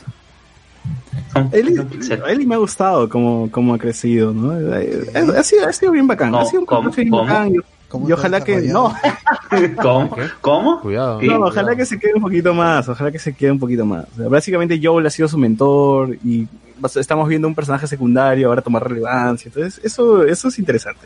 Son- 1.32 1.50
Eli, 1.52 1.76
son 1.76 1.88
pixel. 1.88 2.22
Eli 2.28 2.46
me 2.46 2.56
ha 2.56 2.60
gustado 2.60 3.08
como, 3.10 3.50
como 3.52 3.74
ha 3.74 3.78
crecido, 3.78 4.34
¿no? 4.34 4.52
Ha, 4.52 5.40
ha 5.40 5.44
sido, 5.44 5.68
ha 5.68 5.74
sido 5.74 5.92
bien 5.92 6.08
bacán. 6.08 6.34
ha 6.36 6.46
sido 6.46 6.62
un 6.62 6.66
¿Cómo? 6.66 6.90
bien 6.92 7.10
¿Cómo? 7.10 7.24
bacán. 7.24 7.54
Y, 7.54 8.10
y 8.10 8.12
ojalá 8.12 8.44
que. 8.44 8.62
No, 8.62 8.94
¿Cómo? 9.82 10.16
¿Cómo? 10.42 10.82
Cuidado. 10.82 11.20
Sí. 11.22 11.28
no, 11.28 11.40
ojalá 11.42 11.76
que 11.76 11.86
se 11.86 12.00
quede 12.00 12.14
un 12.16 12.22
poquito 12.22 12.54
más. 12.54 12.88
Ojalá 12.90 13.12
que 13.12 13.20
se 13.20 13.34
quede 13.34 13.52
un 13.52 13.60
poquito 13.60 13.86
más. 13.86 14.06
O 14.14 14.18
sea, 14.18 14.28
básicamente 14.30 14.80
Joel 14.82 15.06
ha 15.06 15.10
sido 15.12 15.28
su 15.28 15.38
mentor 15.38 16.16
y 16.24 16.48
estamos 16.96 17.28
viendo 17.28 17.48
un 17.48 17.56
personaje 17.56 17.88
secundario 17.88 18.48
ahora 18.48 18.62
tomar 18.62 18.88
relevancia. 18.88 19.50
Entonces, 19.50 19.84
eso, 19.84 20.24
eso 20.24 20.48
es 20.48 20.60
interesante. 20.60 21.06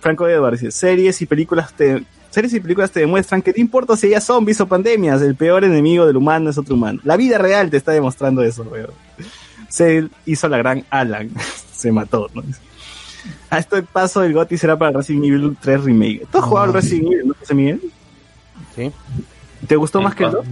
Franco 0.00 0.28
Edwards 0.28 0.60
dice, 0.60 0.70
series 0.70 1.20
y 1.22 1.26
películas 1.26 1.72
te, 1.72 2.04
series 2.30 2.52
y 2.52 2.60
películas 2.60 2.90
te 2.90 3.00
demuestran 3.00 3.40
que 3.40 3.52
te 3.52 3.60
importa 3.60 3.96
si 3.96 4.08
haya 4.08 4.20
zombies 4.20 4.60
o 4.60 4.66
pandemias, 4.66 5.22
el 5.22 5.34
peor 5.34 5.64
enemigo 5.64 6.04
del 6.06 6.16
humano 6.16 6.50
es 6.50 6.58
otro 6.58 6.74
humano. 6.74 7.00
La 7.04 7.16
vida 7.16 7.38
real 7.38 7.70
te 7.70 7.76
está 7.76 7.92
demostrando 7.92 8.42
eso, 8.42 8.64
weón. 8.64 8.90
Se 9.68 10.08
hizo 10.26 10.48
la 10.48 10.58
gran 10.58 10.84
Alan, 10.90 11.30
se 11.72 11.90
mató, 11.90 12.28
¿no? 12.34 12.42
A 13.48 13.58
este 13.58 13.82
paso 13.82 14.22
el 14.22 14.34
GOTY 14.34 14.58
será 14.58 14.76
para 14.76 14.98
Resident 14.98 15.24
Evil 15.24 15.56
3 15.60 15.84
Remake. 15.84 16.26
¿Tú 16.30 16.38
has 16.38 16.44
jugado 16.44 16.72
Resident 16.72 17.12
Evil, 17.12 17.28
no 17.28 17.34
José 17.38 17.54
Miguel? 17.54 17.80
Sí. 18.74 18.92
¿Te 19.66 19.76
gustó 19.76 20.02
más 20.02 20.14
que 20.14 20.24
el 20.24 20.32
2? 20.32 20.46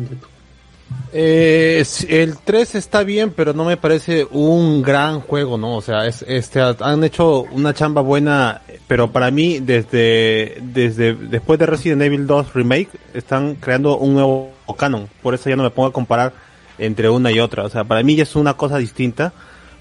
Eh, 1.15 1.85
el 2.09 2.39
3 2.39 2.75
está 2.75 3.05
bien, 3.05 3.33
pero 3.37 3.53
no 3.53 3.65
me 3.65 3.77
parece 3.77 4.27
un 4.31 4.81
gran 4.81 5.21
juego, 5.21 5.59
¿no? 5.59 5.77
O 5.77 5.83
sea, 5.83 6.07
es, 6.07 6.25
este, 6.27 6.61
han 6.61 7.05
hecho 7.05 7.43
una 7.43 7.75
chamba 7.75 8.01
buena, 8.01 8.63
pero 8.89 9.13
para 9.13 9.31
mí, 9.31 9.61
desde, 9.61 10.57
desde, 10.63 11.15
después 11.15 11.59
de 11.59 11.67
Resident 11.67 12.03
Evil 12.03 12.27
2 12.27 12.55
Remake, 12.55 12.89
están 13.13 13.57
creando 13.57 13.99
un 13.99 14.15
nuevo 14.15 14.53
canon. 14.79 15.09
Por 15.23 15.35
eso 15.35 15.51
ya 15.51 15.57
no 15.57 15.65
me 15.65 15.71
pongo 15.71 15.89
a 15.89 15.93
comparar 15.93 16.33
entre 16.79 17.11
una 17.11 17.31
y 17.31 17.41
otra. 17.41 17.65
O 17.65 17.69
sea, 17.69 17.85
para 17.85 18.03
mí 18.03 18.17
ya 18.17 18.23
es 18.23 18.35
una 18.35 18.55
cosa 18.55 18.79
distinta, 18.79 19.35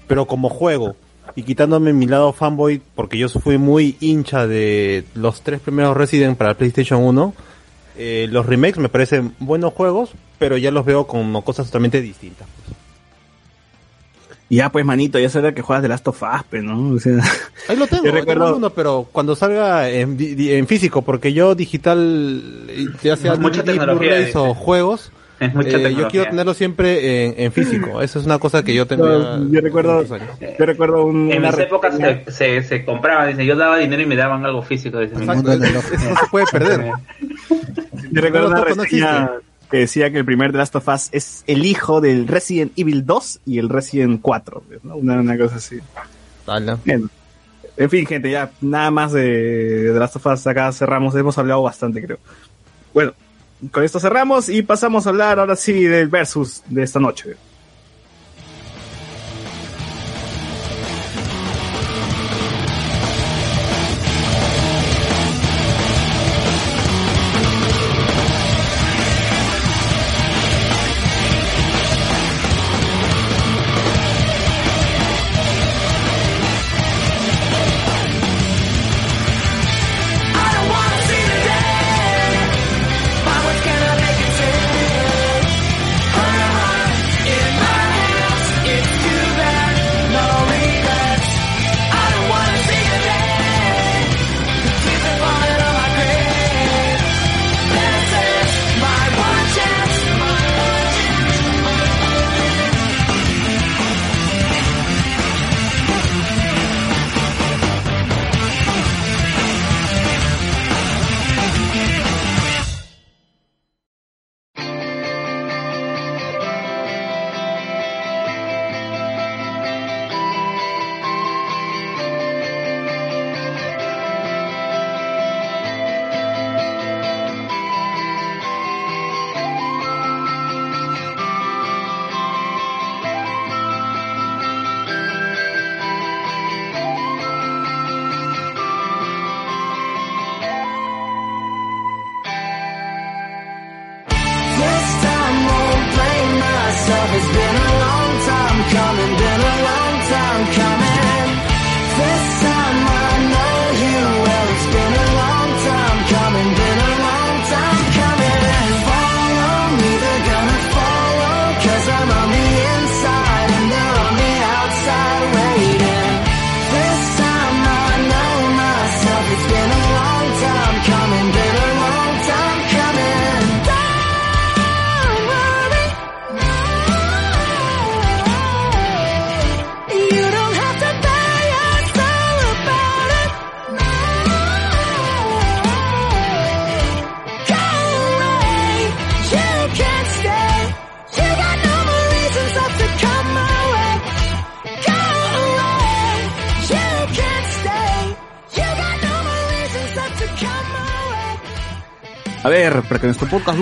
pero 0.06 0.26
como 0.26 0.50
juego, 0.50 0.96
y 1.34 1.44
quitándome 1.44 1.92
mi 1.92 2.06
lado 2.06 2.32
fanboy, 2.32 2.82
porque 2.94 3.16
yo 3.16 3.28
fui 3.28 3.56
muy 3.56 3.96
hincha 4.00 4.46
de 4.46 5.04
los 5.14 5.42
tres 5.42 5.60
primeros 5.60 5.96
Resident 5.96 6.36
para 6.36 6.54
PlayStation 6.54 7.02
1, 7.02 7.34
eh, 7.96 8.28
los 8.30 8.46
remakes 8.46 8.78
me 8.78 8.88
parecen 8.88 9.34
buenos 9.38 9.72
juegos, 9.72 10.10
pero 10.38 10.56
ya 10.56 10.70
los 10.70 10.84
veo 10.84 11.06
como 11.06 11.42
cosas 11.44 11.66
totalmente 11.66 12.00
distintas. 12.00 12.46
Ya, 14.48 14.68
pues, 14.70 14.84
manito, 14.84 15.18
ya 15.18 15.30
será 15.30 15.54
que 15.54 15.62
juegas 15.62 15.82
de 15.82 15.88
Last 15.88 16.06
of 16.08 16.22
Us, 16.22 16.42
pues, 16.50 16.62
¿no? 16.62 16.90
O 16.94 16.98
sea, 17.00 17.14
Ahí 17.68 17.76
lo 17.76 17.86
tengo, 17.86 18.04
recuerdo- 18.10 18.54
uno, 18.56 18.68
pero 18.70 19.08
cuando 19.10 19.34
salga 19.34 19.88
en, 19.88 20.66
físico, 20.66 21.00
porque 21.00 21.32
yo 21.32 21.54
digital, 21.54 22.66
eh, 22.68 22.84
ya 23.02 23.16
sea 23.16 23.34
Mucha 23.36 23.62
tecnología, 23.64 24.14
o 24.34 24.52
juegos, 24.52 25.10
Es 25.40 25.54
mucha 25.54 25.78
eh, 25.78 25.94
yo 25.94 26.06
quiero 26.08 26.28
tenerlo 26.28 26.52
siempre 26.52 27.24
en, 27.28 27.34
en 27.38 27.52
físico. 27.52 28.02
Esa 28.02 28.18
es 28.18 28.26
una 28.26 28.38
cosa 28.38 28.62
que 28.62 28.74
yo 28.74 28.86
tengo. 28.86 29.06
yo, 29.06 29.48
yo 29.48 29.60
recuerdo, 29.62 30.04
yo 30.04 30.66
recuerdo 30.66 31.06
un, 31.06 31.32
En 31.32 31.38
una 31.38 31.50
mis 31.52 31.58
épocas 31.60 31.96
se, 31.96 32.30
se, 32.30 32.62
se 32.62 32.84
compraban, 32.84 33.30
dice, 33.30 33.46
yo 33.46 33.56
daba 33.56 33.78
dinero 33.78 34.02
y 34.02 34.06
me 34.06 34.16
daban 34.16 34.44
algo 34.44 34.60
físico. 34.60 34.98
Dice, 35.00 35.14
eso 35.14 35.24
no 35.24 35.56
se 35.56 36.26
puede 36.30 36.44
perder. 36.52 36.92
Recuerdo 38.12 38.48
una 38.48 38.64
reseña 38.64 39.30
que 39.70 39.78
decía 39.78 40.10
que 40.10 40.18
el 40.18 40.24
primer 40.24 40.52
The 40.52 40.58
Last 40.58 40.76
of 40.76 40.88
Us 40.88 41.08
es 41.12 41.44
el 41.46 41.64
hijo 41.64 42.00
del 42.00 42.28
Resident 42.28 42.72
Evil 42.76 43.06
2 43.06 43.40
y 43.46 43.58
el 43.58 43.68
Resident 43.68 44.20
4, 44.20 44.62
pues, 44.68 44.84
¿no? 44.84 44.96
Una, 44.96 45.20
una 45.20 45.38
cosa 45.38 45.56
así. 45.56 45.78
Ala. 46.46 46.78
Bien. 46.84 47.08
En 47.76 47.88
fin, 47.88 48.06
gente, 48.06 48.30
ya 48.30 48.50
nada 48.60 48.90
más 48.90 49.12
de 49.12 49.90
The 49.92 49.98
Last 49.98 50.16
of 50.16 50.26
Us. 50.26 50.46
Acá 50.46 50.70
cerramos, 50.72 51.14
hemos 51.14 51.38
hablado 51.38 51.62
bastante, 51.62 52.04
creo. 52.04 52.18
Bueno, 52.92 53.14
con 53.70 53.82
esto 53.82 53.98
cerramos 53.98 54.48
y 54.48 54.62
pasamos 54.62 55.06
a 55.06 55.10
hablar 55.10 55.38
ahora 55.38 55.56
sí 55.56 55.84
del 55.84 56.08
versus 56.08 56.62
de 56.68 56.82
esta 56.82 57.00
noche. 57.00 57.36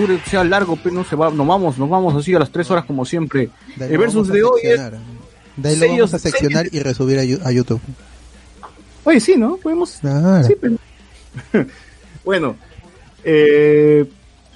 Dure, 0.01 0.19
sea 0.25 0.43
largo, 0.43 0.77
pero 0.81 0.95
no 0.95 1.03
se 1.03 1.15
va, 1.15 1.29
nos 1.31 1.47
vamos, 1.47 1.77
nos 1.77 1.89
vamos 1.89 2.15
así 2.15 2.33
a 2.33 2.39
las 2.39 2.51
tres 2.51 2.69
horas 2.71 2.85
como 2.85 3.05
siempre. 3.05 3.49
El 3.79 3.97
versus 3.97 4.27
de 4.27 4.43
hoy 4.43 4.61
es. 4.63 4.79
De 5.57 5.69
ahí 5.69 5.75
lo 5.75 5.87
vamos 5.87 6.13
a 6.13 6.19
seccionar 6.19 6.67
y 6.71 6.79
resubir 6.79 7.19
a, 7.19 7.51
YouTube. 7.51 7.81
Oye, 9.03 9.19
sí, 9.19 9.35
¿no? 9.37 9.57
Podemos. 9.57 9.97
Claro. 10.01 10.47
Sí, 10.47 10.55
pero- 10.59 10.77
bueno, 12.23 12.55
eh, 13.23 14.05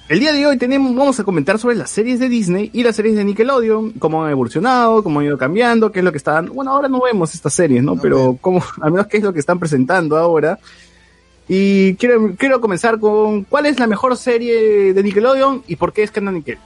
el 0.08 0.20
día 0.20 0.32
de 0.32 0.46
hoy 0.46 0.56
tenemos, 0.56 0.94
vamos 0.94 1.18
a 1.18 1.24
comentar 1.24 1.58
sobre 1.58 1.74
las 1.74 1.90
series 1.90 2.20
de 2.20 2.28
Disney 2.28 2.70
y 2.72 2.84
las 2.84 2.94
series 2.94 3.16
de 3.16 3.24
Nickelodeon, 3.24 3.92
cómo 3.92 4.24
han 4.24 4.30
evolucionado, 4.30 5.02
cómo 5.02 5.18
han 5.18 5.26
ido 5.26 5.36
cambiando, 5.36 5.90
qué 5.90 5.98
es 5.98 6.04
lo 6.04 6.12
que 6.12 6.18
están. 6.18 6.46
Bueno, 6.46 6.70
ahora 6.70 6.88
no 6.88 7.02
vemos 7.02 7.34
estas 7.34 7.54
series, 7.54 7.82
¿no? 7.82 7.96
pero 7.96 8.38
cómo, 8.40 8.62
al 8.80 8.92
menos 8.92 9.08
qué 9.08 9.16
es 9.16 9.24
lo 9.24 9.32
que 9.32 9.40
están 9.40 9.58
presentando 9.58 10.16
ahora. 10.16 10.60
Y 11.48 11.94
quiero, 11.94 12.34
quiero 12.36 12.60
comenzar 12.60 12.98
con 12.98 13.44
cuál 13.44 13.66
es 13.66 13.78
la 13.78 13.86
mejor 13.86 14.16
serie 14.16 14.92
de 14.92 15.02
Nickelodeon 15.02 15.62
y 15.68 15.76
por 15.76 15.92
qué 15.92 16.02
es 16.02 16.10
Canon 16.10 16.34
Nickel. 16.34 16.58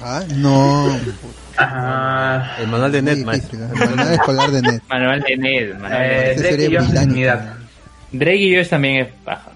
Ah, 0.00 0.22
no. 0.36 0.96
El 2.60 2.68
manual 2.68 2.92
de 2.92 3.02
Net, 3.02 3.24
maestro. 3.24 3.58
El 3.58 3.74
manual 3.90 4.12
escolar 4.14 4.50
de 4.52 4.62
Net. 4.62 4.82
Manual 4.88 5.20
de 5.26 5.36
Ned, 5.36 5.72
Manual 5.74 6.00
de 6.00 6.08
Ned. 6.08 6.30
Esa 6.30 6.42
Drake 6.42 6.64
y 6.70 6.76
unidad. 7.08 7.54
Drake 8.12 8.36
y 8.36 8.56
Josh 8.56 8.68
también 8.68 8.96
es 9.06 9.12
paja. 9.24 9.50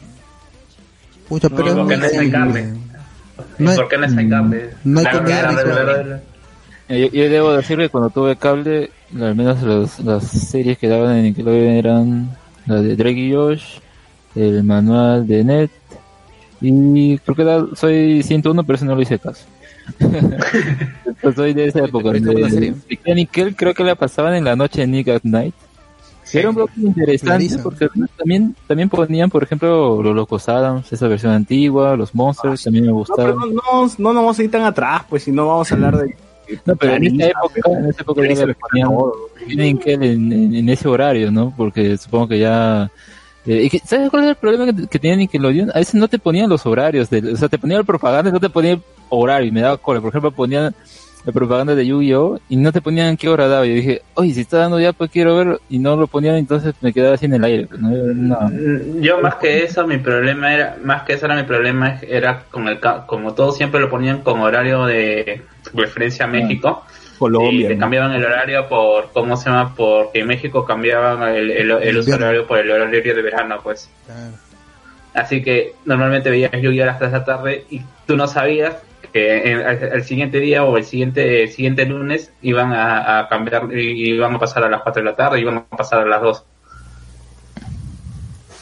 Pucha, 1.28 1.48
pero 1.48 1.68
es 1.68 1.74
porque 1.74 1.96
no 1.96 2.04
es 2.06 2.30
carne. 2.32 2.74
No 3.58 3.70
hay- 3.70 3.76
¿Por 3.76 3.88
qué 3.88 3.98
no 3.98 4.06
es 4.06 4.12
en 4.12 4.30
cable? 4.30 4.70
no 4.84 5.00
hay 5.00 5.06
verdad. 5.06 6.22
Eh, 6.88 7.00
Yo, 7.00 7.06
yo 7.22 7.30
debo 7.30 7.52
decir 7.52 7.78
que 7.78 7.88
cuando 7.88 8.10
tuve 8.10 8.36
cable, 8.36 8.90
al 9.14 9.34
menos 9.36 9.62
los- 9.62 10.00
las 10.00 10.24
series 10.24 10.76
que 10.78 10.88
daban 10.88 11.16
en 11.16 11.22
Nickelodeon 11.24 11.72
eran 11.74 12.36
la 12.66 12.80
de 12.82 12.96
Drake 12.96 13.18
y 13.20 13.32
Josh, 13.32 13.78
el 14.34 14.62
manual 14.62 15.26
de 15.26 15.44
Net, 15.44 15.70
y 16.60 17.18
creo 17.18 17.34
que 17.34 17.42
era 17.42 17.66
Soy 17.74 18.22
101, 18.22 18.64
pero 18.64 18.76
ese 18.76 18.84
no 18.84 18.94
lo 18.94 19.02
hice 19.02 19.18
caso. 19.18 19.44
Pues 21.20 21.36
soy 21.36 21.54
de 21.54 21.66
esa 21.66 21.84
época. 21.84 22.10
Nickel 23.14 23.54
creo 23.54 23.74
que 23.74 23.84
la 23.84 23.94
pasaban 23.94 24.34
en 24.34 24.44
la 24.44 24.56
noche 24.56 24.80
de 24.80 24.88
Nick 24.88 25.08
at 25.08 25.20
Night. 25.22 25.54
Que 26.30 26.40
Era 26.40 26.48
un 26.48 26.56
bloque 26.56 26.72
interesante 26.78 27.46
Clarisa. 27.46 27.62
porque 27.62 27.88
también 28.16 28.56
también 28.66 28.88
ponían, 28.88 29.30
por 29.30 29.44
ejemplo, 29.44 30.02
los 30.02 30.16
Locos 30.16 30.48
Adams, 30.48 30.92
esa 30.92 31.06
versión 31.06 31.32
antigua, 31.32 31.96
los 31.96 32.12
Monsters, 32.12 32.64
también 32.64 32.86
me 32.86 32.92
gustaban. 32.92 33.36
no, 33.36 33.46
no, 33.46 33.52
no 33.98 34.12
nos 34.12 34.14
vamos 34.14 34.38
a 34.38 34.42
ir 34.42 34.50
tan 34.50 34.62
atrás, 34.62 35.02
pues 35.08 35.22
si 35.22 35.30
no 35.30 35.46
vamos 35.46 35.70
a 35.70 35.74
hablar 35.74 35.96
de. 35.98 36.16
No, 36.66 36.74
pero 36.76 36.94
en 36.94 37.20
esa 37.20 37.30
época, 37.30 37.60
en 37.70 37.86
esa 37.86 38.02
época 38.02 38.22
ya 38.28 38.46
le 38.46 38.54
ponían 38.54 38.90
en, 39.48 40.02
en, 40.32 40.54
en 40.56 40.68
ese 40.68 40.88
horario, 40.88 41.30
¿no? 41.30 41.54
Porque 41.56 41.96
supongo 41.96 42.28
que 42.28 42.40
ya... 42.40 42.90
eh, 43.46 43.68
y 43.72 43.78
¿Sabes 43.78 44.10
cuál 44.10 44.24
es 44.24 44.28
el 44.30 44.36
problema 44.36 44.66
que, 44.66 44.86
que 44.88 44.98
tenía 44.98 45.16
Nickelodeon? 45.16 45.70
A 45.70 45.78
veces 45.78 45.94
no 45.94 46.08
te 46.08 46.18
ponían 46.18 46.48
los 46.48 46.64
horarios, 46.66 47.10
de, 47.10 47.32
o 47.32 47.36
sea, 47.36 47.48
te 47.48 47.58
ponían 47.58 47.80
el 47.80 47.86
propaganda 47.86 48.30
y 48.30 48.32
no 48.32 48.40
te 48.40 48.50
ponían 48.50 48.82
horario, 49.08 49.48
y 49.48 49.52
me 49.52 49.60
daba 49.60 49.76
cola. 49.78 50.00
Por 50.00 50.08
ejemplo, 50.10 50.30
ponían 50.30 50.74
la 51.24 51.30
propaganda 51.32 51.76
de 51.76 51.86
Yu-Gi-Oh! 51.86 52.40
y 52.48 52.56
no 52.56 52.72
te 52.72 52.80
ponían 52.80 53.16
qué 53.16 53.28
hora 53.28 53.46
daba. 53.46 53.64
Y 53.64 53.68
yo 53.70 53.74
dije, 53.76 54.02
oye, 54.14 54.34
si 54.34 54.40
está 54.40 54.58
dando 54.58 54.80
ya, 54.80 54.92
pues 54.92 55.08
quiero 55.10 55.36
ver, 55.36 55.60
y 55.70 55.78
no 55.78 55.94
lo 55.94 56.08
ponían, 56.08 56.34
entonces 56.36 56.74
me 56.80 56.92
quedaba 56.92 57.14
así 57.14 57.26
en 57.26 57.34
el 57.34 57.44
aire. 57.44 57.66
pues, 57.68 57.80
¿no? 57.80 57.90
No. 57.90 58.50
Yo 59.00 59.20
más 59.20 59.36
que 59.36 59.62
eso, 59.64 59.86
mi 59.86 59.98
problema 59.98 60.52
era, 60.52 60.76
más 60.82 61.02
que 61.04 61.12
eso 61.12 61.26
era 61.26 61.36
mi 61.36 61.44
problema, 61.44 62.00
era 62.08 62.42
con 62.50 62.66
el, 62.66 62.80
ca- 62.80 63.06
como 63.06 63.34
todo 63.34 63.52
siempre 63.52 63.78
lo 63.80 63.88
ponían 63.88 64.22
con 64.22 64.40
horario 64.40 64.84
de 64.86 65.42
referencia 65.74 66.24
a 66.24 66.28
México. 66.28 66.84
Colombia. 67.22 67.66
Y 67.66 67.68
te 67.68 67.78
cambiaban 67.78 68.12
el 68.12 68.24
horario 68.24 68.68
por, 68.68 69.10
¿cómo 69.12 69.36
se 69.36 69.48
llama? 69.50 69.74
Porque 69.74 70.20
en 70.20 70.26
México 70.26 70.64
cambiaban 70.64 71.22
el, 71.34 71.50
el, 71.50 71.70
el 71.70 71.96
uso 71.98 72.14
horario 72.14 72.46
por 72.46 72.58
el 72.58 72.70
horario 72.70 73.02
de 73.14 73.22
verano, 73.22 73.58
pues. 73.62 73.90
Claro. 74.06 74.32
Así 75.14 75.42
que 75.42 75.74
normalmente 75.84 76.30
veías 76.30 76.52
Yu-Gi-Oh 76.52 76.84
a 76.84 76.86
las 76.86 76.98
3 76.98 77.12
de 77.12 77.18
la 77.18 77.24
tarde 77.24 77.64
y 77.70 77.82
tú 78.06 78.16
no 78.16 78.26
sabías 78.26 78.76
que 79.12 79.50
en- 79.52 79.60
al, 79.60 79.90
al 79.92 80.04
siguiente 80.04 80.40
día 80.40 80.64
o 80.64 80.76
el 80.78 80.84
siguiente 80.84 81.42
el 81.42 81.50
siguiente 81.50 81.84
lunes 81.84 82.32
iban 82.40 82.72
a, 82.72 83.18
a 83.18 83.28
cambiar 83.28 83.68
y 83.76 84.14
iban 84.14 84.34
a 84.34 84.38
pasar 84.38 84.64
a 84.64 84.70
las 84.70 84.80
4 84.82 85.02
de 85.02 85.10
la 85.10 85.16
tarde, 85.16 85.38
iban 85.40 85.56
a 85.70 85.76
pasar 85.76 86.00
a 86.00 86.06
las 86.06 86.22
2. 86.22 86.44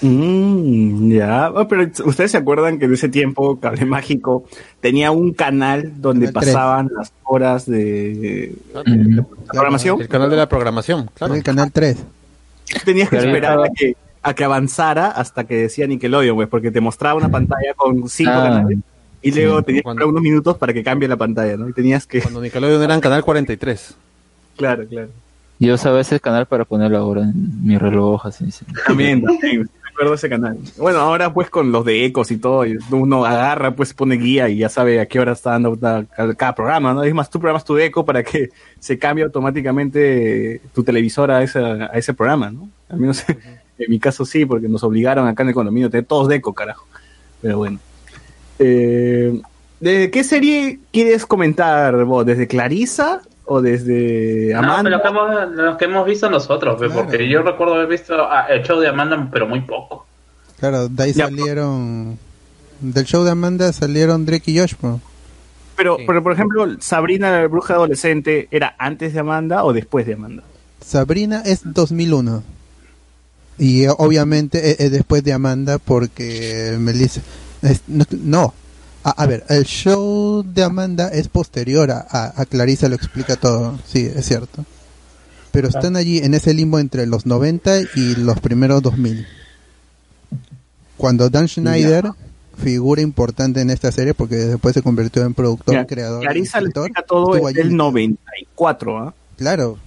Mm, 0.03 1.13
ya, 1.13 1.47
Ah, 1.47 1.67
pero 1.69 1.83
ustedes 2.05 2.31
se 2.31 2.37
acuerdan 2.39 2.79
que 2.79 2.87
en 2.87 2.95
ese 2.95 3.09
tiempo 3.09 3.59
Cable 3.61 3.85
Mágico 3.85 4.45
tenía 4.81 5.11
un 5.11 5.33
canal 5.33 5.93
donde 6.01 6.33
pasaban 6.33 6.91
las 6.97 7.13
horas 7.25 7.67
de, 7.67 8.15
de 8.15 9.25
programación. 9.53 10.01
El 10.01 10.09
canal 10.09 10.31
de 10.31 10.37
la 10.37 10.49
programación, 10.49 11.11
claro. 11.15 11.35
el 11.35 11.43
canal 11.43 11.71
3. 11.73 11.97
Tenías 12.85 13.09
que 13.09 13.17
Claro, 13.17 13.31
esperar 13.31 13.59
a 13.65 13.69
que, 13.75 13.97
a 14.23 14.35
que 14.35 14.45
avanzara 14.45 15.09
hasta 15.09 15.45
que 15.45 15.57
decía 15.57 15.87
Nickelodeon, 15.87 16.37
pues, 16.37 16.49
porque 16.49 16.71
te 16.71 16.81
mostraba 16.81 17.17
una 17.17 17.29
pantalla 17.29 17.75
con 17.77 18.09
cinco 18.09 18.31
Ah, 18.35 18.43
canales 18.45 18.79
y 19.23 19.33
luego 19.33 19.63
tenías 19.63 19.81
que 19.81 19.83
cuando- 19.83 20.01
esperar 20.03 20.11
unos 20.13 20.23
minutos 20.23 20.57
para 20.57 20.73
que 20.73 20.83
cambie 20.83 21.09
la 21.09 21.17
pantalla, 21.17 21.57
¿no? 21.57 21.69
Y 21.69 21.73
tenías 21.73 22.07
que, 22.07 22.23
Cuando 22.23 22.41
Nickelodeon 22.41 22.83
era 22.83 22.95
en 22.95 23.01
canal 23.01 23.23
43. 23.25 23.95
claro, 24.57 24.87
claro. 24.89 25.09
Yo 25.63 25.75
usaba 25.75 26.01
ese 26.01 26.19
canal 26.21 26.47
para 26.47 26.65
poner 26.65 26.91
la 26.91 27.05
hora 27.05 27.21
en 27.21 27.35
mi 27.67 27.77
reloj, 27.77 28.25
así. 28.25 28.51
sí. 28.51 28.65
También, 28.87 29.23
también, 29.23 29.69
recuerdo 30.01 30.15
ese 30.15 30.31
canal. 30.31 30.59
Bueno, 30.79 30.99
ahora 31.01 31.35
pues 31.35 31.51
con 31.51 31.73
los 31.73 31.85
de 31.85 32.07
ecos 32.07 32.31
y 32.31 32.39
todo, 32.39 32.65
uno 32.91 33.27
agarra, 33.27 33.77
pues 33.77 33.93
pone 33.93 34.17
guía 34.17 34.49
y 34.49 34.57
ya 34.57 34.71
sabe 34.71 34.99
a 34.99 35.07
qué 35.07 35.21
hora 35.21 35.33
está 35.33 35.51
dando 35.51 35.79
cada, 35.79 36.55
programa, 36.55 36.95
¿no? 36.95 37.05
Es 37.05 37.13
más, 37.13 37.29
tú 37.29 37.39
programas 37.39 37.67
tu 37.67 37.77
eco 37.77 38.03
para 38.07 38.23
que 38.23 38.49
se 38.81 38.99
cambie 38.99 39.25
automáticamente 39.25 40.63
tu 40.75 40.83
televisor 40.83 41.31
a, 41.31 41.43
esa, 41.43 41.91
a 41.93 41.99
ese 41.99 42.15
programa, 42.15 42.51
¿no? 42.51 42.71
Al 42.89 42.99
menos 42.99 43.25
en 43.79 43.91
mi 43.91 43.99
caso 43.99 44.25
sí, 44.25 44.47
porque 44.47 44.69
nos 44.69 44.83
obligaron 44.83 45.29
acá 45.29 45.43
en 45.43 45.51
el 45.51 45.55
condominio 45.55 45.89
a 45.89 45.91
tener 45.91 46.07
todos 46.07 46.29
de 46.29 46.37
eco, 46.37 46.55
carajo. 46.55 46.87
Pero 47.43 47.59
bueno. 47.59 47.79
Eh, 48.59 49.39
¿De 49.81 50.11
qué 50.11 50.25
serie 50.25 50.79
quieres 50.93 51.27
comentar 51.27 52.05
vos? 52.05 52.25
¿Desde 52.25 52.47
Clarisa 52.47 53.21
o 53.53 53.61
desde 53.61 54.51
No, 54.53 54.59
Amanda? 54.61 54.83
pero 54.85 54.91
los 54.97 55.03
que 55.03 55.09
hemos, 55.09 55.57
los 55.57 55.77
que 55.77 55.85
hemos 55.87 56.07
visto 56.07 56.31
nosotros, 56.31 56.77
pues, 56.79 56.93
Claro. 56.93 57.07
porque 57.09 57.29
yo 57.29 57.43
recuerdo 57.43 57.75
haber 57.75 57.89
visto 57.89 58.15
el 58.49 58.63
show 58.63 58.79
de 58.79 58.87
Amanda, 58.89 59.29
pero 59.33 59.49
muy 59.49 59.61
poco. 59.63 60.07
Claro, 60.61 60.89
de 60.89 61.03
ahí 61.03 61.13
Ya. 61.13 61.25
salieron. 61.27 62.17
Del 62.81 63.05
show 63.07 63.25
de 63.25 63.33
Amanda 63.33 63.73
salieron 63.73 64.25
Drake 64.25 64.53
y 64.53 64.59
Josh, 64.61 64.75
bro. 64.81 65.01
Pero, 65.77 65.97
Sí. 65.97 66.05
pero, 66.07 66.23
por 66.23 66.33
ejemplo, 66.33 66.65
Sabrina 66.81 67.31
la 67.41 67.47
bruja 67.49 67.75
adolescente, 67.75 68.47
¿era 68.53 68.77
antes 68.79 69.15
de 69.15 69.21
Amanda 69.21 69.65
o 69.65 69.73
después 69.73 70.07
de 70.07 70.15
Amanda? 70.15 70.43
Sabrina 70.81 71.43
es 71.45 71.61
2001. 71.65 72.45
Y 73.59 73.83
eh, 73.85 73.89
obviamente 73.99 74.71
es, 74.71 74.81
es 74.81 74.93
después 74.93 75.25
de 75.25 75.33
Amanda 75.33 75.79
porque 75.79 76.77
Melissa... 76.79 77.21
es- 77.63 77.83
no, 77.89 78.05
no. 78.23 78.55
A, 79.03 79.11
a 79.23 79.27
ver, 79.27 79.45
el 79.49 79.65
show 79.65 80.43
de 80.45 80.63
Amanda 80.63 81.09
es 81.09 81.29
posterior 81.29 81.91
a, 81.91 82.07
a, 82.11 82.35
a 82.41 82.45
Clarissa, 82.47 82.89
lo 82.89 82.97
explica 82.97 83.37
todo. 83.37 83.79
Sí, 83.87 84.11
es 84.15 84.27
cierto. 84.27 84.65
Pero 85.53 85.69
están 85.69 85.97
allí 85.97 86.19
en 86.19 86.35
ese 86.35 86.55
limbo 86.55 86.79
entre 86.79 87.07
los 87.07 87.27
90 87.27 87.81
y 87.97 88.15
los 88.17 88.39
primeros 88.41 88.83
2000. 88.83 89.27
Cuando 90.97 91.31
Dan 91.31 91.49
Schneider, 91.49 92.11
figura 92.63 93.01
importante 93.01 93.61
en 93.61 93.71
esta 93.71 93.91
serie 93.91 94.13
porque 94.15 94.37
después 94.37 94.75
se 94.75 94.83
convirtió 94.83 95.25
en 95.25 95.35
productor, 95.35 95.75
Mira, 95.75 95.87
creador. 95.87 96.21
Clarisa 96.21 96.59
escritor, 96.59 96.87
explica 96.87 97.07
todo 97.07 97.49
en 97.49 97.57
el 97.59 97.77
94, 97.77 98.99
¿ah? 98.99 99.15
Claro, 99.39 99.79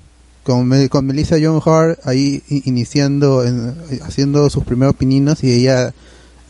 con, 0.44 0.88
con 0.90 1.06
Melissa 1.06 1.36
John 1.42 1.62
Hart 1.64 2.00
ahí 2.06 2.42
iniciando, 2.50 3.46
en- 3.46 3.76
haciendo 4.02 4.50
sus 4.50 4.64
primeros 4.64 4.96
pininos 4.96 5.44
y 5.44 5.52
ella 5.54 5.94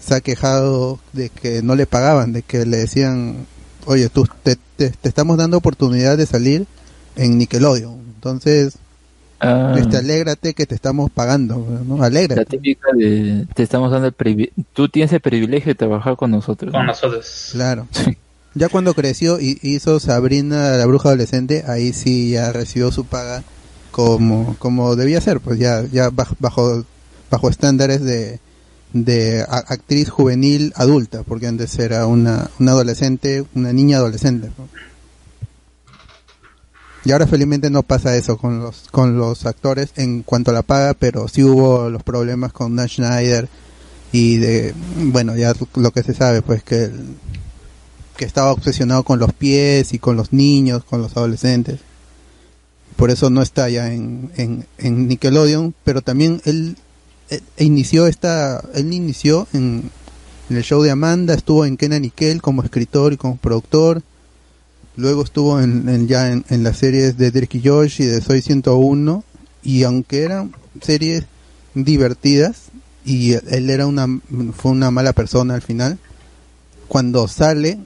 se 0.03 0.15
ha 0.15 0.21
quejado 0.21 0.99
de 1.13 1.29
que 1.29 1.61
no 1.61 1.75
le 1.75 1.85
pagaban, 1.85 2.33
de 2.33 2.41
que 2.41 2.65
le 2.65 2.77
decían, 2.77 3.45
oye, 3.85 4.09
tú 4.09 4.27
te, 4.43 4.57
te- 4.75 4.89
te 4.89 5.09
estamos 5.09 5.37
dando 5.37 5.57
oportunidad 5.57 6.17
de 6.17 6.25
salir 6.25 6.65
en 7.15 7.37
Nickelodeon, 7.37 7.99
entonces 8.15 8.75
Ah, 9.45 9.75
este, 9.77 9.97
alégrate 9.97 10.53
que 10.53 10.65
te 10.65 10.73
estamos 10.73 11.11
pagando, 11.11 11.57
¿no? 11.85 11.97
la 11.97 12.05
Alégrate. 12.05 12.45
típica 12.45 12.87
de 12.95 13.45
te 13.53 13.63
estamos 13.63 13.91
dando 13.91 14.07
el 14.07 14.13
privilegio, 14.13 14.63
tú 14.71 14.87
tienes 14.87 15.11
el 15.11 15.19
privilegio 15.19 15.71
de 15.71 15.75
trabajar 15.75 16.15
con 16.15 16.31
nosotros. 16.31 16.71
Con 16.71 16.81
¿no? 16.81 16.87
nosotros. 16.87 17.49
Claro. 17.51 17.85
Ya 18.55 18.69
cuando 18.69 18.93
creció 18.93 19.41
y 19.41 19.59
hizo 19.61 19.99
Sabrina 19.99 20.77
la 20.77 20.85
bruja 20.85 21.09
adolescente, 21.09 21.65
ahí 21.67 21.91
sí 21.91 22.29
ya 22.29 22.53
recibió 22.53 22.89
su 22.93 23.03
paga 23.03 23.43
como, 23.91 24.55
como 24.59 24.95
debía 24.95 25.19
ser, 25.19 25.41
pues 25.41 25.59
ya, 25.59 25.83
ya 25.91 26.09
baj- 26.09 26.35
bajo, 26.39 26.85
bajo 27.29 27.49
estándares 27.49 28.01
de, 28.01 28.39
de 28.93 29.41
actriz 29.41 30.09
juvenil 30.09 30.71
adulta, 30.75 31.23
porque 31.23 31.47
antes 31.47 31.77
era 31.79 32.07
una, 32.07 32.49
una 32.59 32.71
adolescente, 32.71 33.45
una 33.55 33.73
niña 33.73 33.97
adolescente. 33.97 34.49
Y 37.05 37.11
ahora 37.11 37.27
felizmente 37.27 37.69
no 37.69 37.83
pasa 37.83 38.15
eso 38.15 38.37
con 38.37 38.59
los, 38.59 38.87
con 38.89 39.17
los 39.17 39.45
actores 39.45 39.89
en 39.97 40.23
cuanto 40.23 40.51
a 40.51 40.53
la 40.53 40.61
paga, 40.61 40.93
pero 40.93 41.27
sí 41.27 41.43
hubo 41.43 41.89
los 41.89 42.03
problemas 42.03 42.53
con 42.53 42.75
Dan 42.75 42.87
Schneider 42.87 43.49
y 44.13 44.37
de, 44.37 44.73
bueno, 44.97 45.35
ya 45.35 45.53
lo 45.75 45.91
que 45.91 46.03
se 46.03 46.13
sabe, 46.13 46.41
pues 46.41 46.63
que 46.63 46.89
que 48.15 48.25
estaba 48.25 48.51
obsesionado 48.51 49.03
con 49.03 49.19
los 49.19 49.33
pies 49.33 49.93
y 49.93 49.99
con 49.99 50.15
los 50.15 50.33
niños, 50.33 50.83
con 50.83 51.01
los 51.01 51.15
adolescentes. 51.17 51.79
Por 52.95 53.09
eso 53.09 53.29
no 53.29 53.41
está 53.41 53.69
ya 53.69 53.91
en, 53.91 54.31
en, 54.37 54.67
en 54.77 55.07
Nickelodeon, 55.07 55.73
pero 55.83 56.01
también 56.01 56.41
él, 56.45 56.77
él 57.29 57.41
inició 57.57 58.07
esta, 58.07 58.63
él 58.73 58.93
inició 58.93 59.47
en, 59.53 59.89
en 60.49 60.57
el 60.57 60.63
show 60.63 60.81
de 60.81 60.91
Amanda, 60.91 61.33
estuvo 61.33 61.65
en 61.65 61.77
Kenan 61.77 62.05
y 62.05 62.09
Kel 62.09 62.41
como 62.41 62.63
escritor 62.63 63.13
y 63.13 63.17
como 63.17 63.37
productor. 63.37 64.01
Luego 64.95 65.23
estuvo 65.23 65.59
en, 65.59 66.07
ya 66.07 66.31
en, 66.31 66.63
las 66.63 66.77
series 66.77 67.17
de 67.17 67.31
Drake 67.31 67.57
y 67.57 67.67
Josh 67.67 68.01
y 68.01 68.05
de 68.05 68.21
Soy 68.21 68.41
101. 68.41 69.23
Y 69.63 69.83
aunque 69.83 70.23
eran 70.23 70.53
series 70.81 71.25
divertidas 71.73 72.65
y 73.05 73.33
él 73.33 73.69
era 73.69 73.87
una 73.87 74.07
fue 74.55 74.71
una 74.71 74.91
mala 74.91 75.13
persona 75.13 75.55
al 75.55 75.61
final, 75.61 75.97
cuando 76.87 77.27
sale 77.27 77.79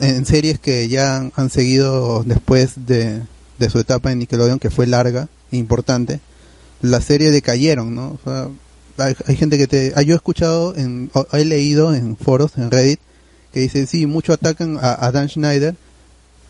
en 0.00 0.26
series 0.26 0.58
que 0.58 0.88
ya 0.88 1.16
han, 1.16 1.32
han 1.36 1.50
seguido 1.50 2.24
después 2.24 2.86
de, 2.86 3.22
de 3.58 3.70
su 3.70 3.78
etapa 3.78 4.10
en 4.10 4.18
Nickelodeon, 4.18 4.58
que 4.58 4.70
fue 4.70 4.86
larga 4.86 5.28
e 5.52 5.56
importante, 5.56 6.20
las 6.82 7.04
series 7.04 7.32
decayeron, 7.32 7.94
¿no? 7.94 8.18
O 8.18 8.18
sea, 8.24 8.48
hay, 8.98 9.14
hay 9.26 9.36
gente 9.36 9.58
que 9.58 9.66
te... 9.66 9.92
ah, 9.96 10.02
yo 10.02 10.14
he 10.14 10.16
escuchado, 10.16 10.74
en, 10.76 11.10
o- 11.14 11.26
he 11.32 11.44
leído 11.44 11.94
en 11.94 12.16
foros, 12.16 12.52
en 12.56 12.70
Reddit, 12.70 13.00
que 13.52 13.60
dice, 13.60 13.86
sí, 13.86 14.06
mucho 14.06 14.32
atacan 14.32 14.78
a, 14.80 15.04
a 15.06 15.12
Dan 15.12 15.28
Schneider, 15.28 15.74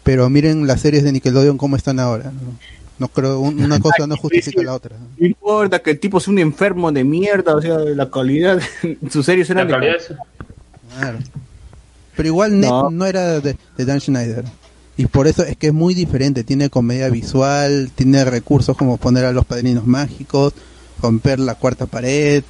pero 0.03 0.29
miren 0.31 0.67
las 0.67 0.81
series 0.81 1.03
de 1.05 1.13
Nickelodeon 1.13 1.59
cómo 1.59 1.77
están 1.77 1.99
ahora. 2.01 2.25
No, 2.33 2.59
No 2.99 3.09
creo, 3.09 3.41
un- 3.41 3.63
una 3.63 3.79
cosa 3.87 4.07
no 4.07 4.17
justifica 4.17 4.63
la 4.63 4.75
otra. 4.75 4.97
No 5.19 5.27
importa 5.27 5.81
que 5.81 5.91
el 5.93 6.01
tipo 6.01 6.19
sea 6.21 6.33
un 6.33 6.39
enfermo 6.39 6.91
de 6.93 7.05
mierda, 7.05 7.55
o 7.57 7.63
sea, 7.63 7.79
la 7.79 8.11
calidad, 8.11 8.61
sus 9.11 9.27
series 9.27 9.49
eran 9.51 9.69
La 9.71 9.79
de... 9.79 9.87
calidad 9.87 10.17
Claro. 10.99 11.19
Pero 12.17 12.29
igual 12.29 12.59
no, 12.61 12.91
no 12.91 13.05
era 13.05 13.41
de, 13.41 13.57
de 13.77 13.85
Dan 13.85 14.01
Schneider. 14.01 14.45
Y 14.97 15.07
por 15.07 15.27
eso 15.27 15.45
es 15.45 15.57
que 15.57 15.69
es 15.69 15.73
muy 15.75 15.95
diferente. 15.95 16.45
Tiene 16.45 16.71
comedia 16.71 17.09
visual, 17.11 17.91
tiene 17.95 18.25
recursos 18.25 18.77
como 18.77 18.97
poner 18.97 19.25
a 19.25 19.33
los 19.33 19.45
padrinos 19.45 19.87
mágicos, 19.87 20.55
romper 21.03 21.39
la 21.39 21.55
cuarta 21.55 21.87
pared, 21.87 22.43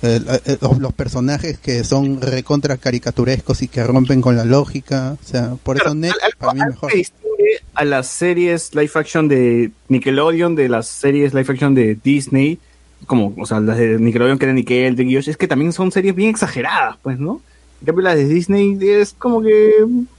eh, 0.00 0.20
eh, 0.46 0.58
los, 0.60 0.78
los 0.78 0.92
personajes 0.92 1.58
que 1.58 1.82
son 1.82 2.20
recontra 2.20 2.76
caricaturescos 2.76 3.62
y 3.62 3.68
que 3.68 3.82
rompen 3.82 4.20
con 4.20 4.36
la 4.36 4.44
lógica. 4.44 5.16
O 5.20 5.26
sea, 5.26 5.56
por 5.62 5.76
eso 5.76 5.94
Net 5.94 6.12
para 6.38 6.54
mí 6.54 6.60
mejor. 6.68 6.92
distingue 6.92 7.60
a 7.74 7.84
las 7.84 8.06
series 8.06 8.74
live 8.74 8.90
action 8.94 9.28
de 9.28 9.70
Nickelodeon 9.88 10.54
de 10.54 10.68
las 10.68 10.86
series 10.86 11.34
live 11.34 11.46
action 11.48 11.74
de 11.74 11.96
Disney, 12.02 12.58
como, 13.06 13.34
o 13.38 13.46
sea, 13.46 13.60
las 13.60 13.78
de 13.78 13.98
Nickelodeon 13.98 14.38
que 14.38 14.44
eran 14.44 14.56
Nickel, 14.56 14.96
de 14.96 15.08
Yoshi, 15.08 15.30
es 15.30 15.36
que 15.36 15.48
también 15.48 15.72
son 15.72 15.90
series 15.90 16.14
bien 16.14 16.30
exageradas, 16.30 16.96
pues, 17.02 17.18
¿no? 17.18 17.40
En 17.80 17.86
cambio, 17.86 18.02
las 18.02 18.16
de 18.16 18.26
Disney 18.26 18.78
es 18.80 19.14
como 19.18 19.42
que, 19.42 19.72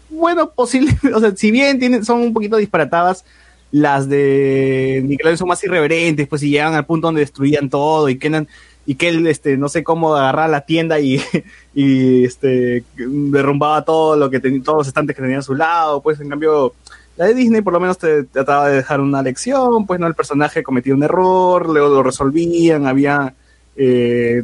bueno, 0.10 0.52
posible, 0.52 0.98
o 1.14 1.20
sea, 1.20 1.36
si 1.36 1.52
bien 1.52 1.80
tienen, 1.80 2.06
son 2.06 2.22
un 2.22 2.34
poquito 2.34 2.58
disparatadas, 2.58 3.26
las 3.72 4.10
de 4.10 5.02
Nickelodeon 5.06 5.38
son 5.38 5.48
más 5.48 5.64
irreverentes, 5.64 6.28
pues, 6.28 6.42
y 6.44 6.50
llegan 6.50 6.74
al 6.74 6.86
punto 6.86 7.08
donde 7.08 7.22
destruían 7.22 7.70
todo 7.70 8.10
y 8.10 8.18
quedan 8.18 8.48
y 8.90 8.96
que 8.96 9.10
él, 9.10 9.28
este, 9.28 9.56
no 9.56 9.70
sé 9.70 9.84
cómo 9.84 10.16
agarraba 10.16 10.48
la 10.48 10.62
tienda 10.62 11.00
y, 11.00 11.22
y 11.76 12.26
este, 12.26 12.84
derrumbaba 12.98 13.86
todo 13.86 14.16
lo 14.16 14.32
que 14.32 14.40
tenía, 14.40 14.64
todos 14.64 14.80
los 14.80 14.88
estantes 14.88 15.16
que 15.16 15.22
tenía 15.22 15.38
a 15.38 15.44
su 15.44 15.54
lado, 15.54 16.02
pues 16.02 16.20
en 16.20 16.28
cambio, 16.28 16.74
la 17.16 17.26
de 17.26 17.36
Disney 17.36 17.62
por 17.62 17.74
lo 17.74 17.80
menos 17.80 18.00
te 18.00 18.24
trataba 18.24 18.70
de 18.70 18.78
dejar 18.78 19.00
una 19.00 19.22
lección, 19.22 19.86
pues 19.86 20.00
no, 20.00 20.08
el 20.08 20.16
personaje 20.16 20.64
cometía 20.64 20.96
un 20.96 21.04
error, 21.04 21.70
luego 21.70 21.90
lo 21.90 22.02
resolvían, 22.02 22.88
había, 22.88 23.36
eh, 23.76 24.42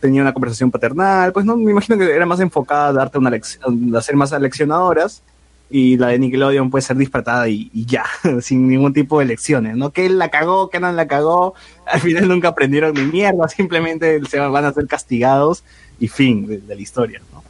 tenía 0.00 0.22
una 0.22 0.32
conversación 0.32 0.70
paternal, 0.70 1.32
pues 1.32 1.44
no, 1.44 1.56
me 1.56 1.70
imagino 1.70 1.98
que 1.98 2.10
era 2.10 2.26
más 2.26 2.40
enfocada 2.40 2.88
a 2.88 2.92
darte 2.92 3.18
una 3.18 3.30
lección, 3.30 3.92
ser 4.02 4.16
más 4.16 4.32
aleccionadoras, 4.32 5.22
y 5.70 5.96
la 5.96 6.08
de 6.08 6.18
Nickelodeon 6.18 6.70
puede 6.70 6.82
ser 6.82 6.98
disparatada 6.98 7.48
y, 7.48 7.70
ya, 7.72 8.04
sin 8.42 8.68
ningún 8.68 8.92
tipo 8.92 9.18
de 9.18 9.24
lecciones, 9.24 9.76
¿no? 9.76 9.90
Que 9.90 10.06
él 10.06 10.18
la 10.18 10.28
cagó, 10.28 10.68
que 10.68 10.78
no 10.78 10.92
la 10.92 11.08
cagó, 11.08 11.54
al 11.86 12.00
final 12.00 12.28
nunca 12.28 12.48
aprendieron 12.48 12.92
ni 12.94 13.02
mierda, 13.02 13.48
simplemente 13.48 14.20
se 14.26 14.38
van 14.38 14.64
a 14.64 14.72
ser 14.72 14.86
castigados 14.86 15.64
y 15.98 16.08
fin 16.08 16.46
de, 16.46 16.58
de 16.58 16.74
la 16.74 16.80
historia, 16.80 17.22
¿no? 17.32 17.42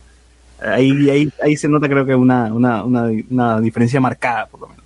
Ahí, 0.64 1.10
ahí, 1.10 1.32
ahí 1.42 1.56
se 1.56 1.68
nota 1.68 1.88
creo 1.88 2.06
que 2.06 2.14
una, 2.14 2.54
una, 2.54 2.84
una 2.84 3.60
diferencia 3.60 4.00
marcada, 4.00 4.46
por 4.46 4.60
lo 4.60 4.68
menos. 4.68 4.81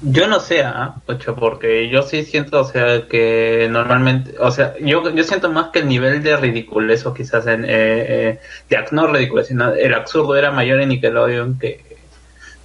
Yo 0.00 0.28
no 0.28 0.38
sé, 0.38 0.62
¿ah? 0.62 0.94
Pocho, 1.06 1.34
porque 1.34 1.88
yo 1.88 2.02
sí 2.02 2.24
siento, 2.24 2.60
o 2.60 2.64
sea, 2.64 3.08
que 3.08 3.66
normalmente, 3.68 4.34
o 4.38 4.50
sea, 4.52 4.74
yo, 4.78 5.10
yo 5.10 5.24
siento 5.24 5.50
más 5.50 5.70
que 5.70 5.80
el 5.80 5.88
nivel 5.88 6.22
de 6.22 6.36
ridiculez 6.36 7.04
o 7.04 7.14
quizás 7.14 7.46
en, 7.48 7.64
eh, 7.64 7.68
eh, 7.68 8.40
de, 8.68 8.84
no 8.92 9.08
ridiculez, 9.08 9.48
sino 9.48 9.72
el 9.72 9.94
absurdo 9.94 10.36
era 10.36 10.52
mayor 10.52 10.80
en 10.80 10.90
Nickelodeon 10.90 11.58
que, 11.58 11.84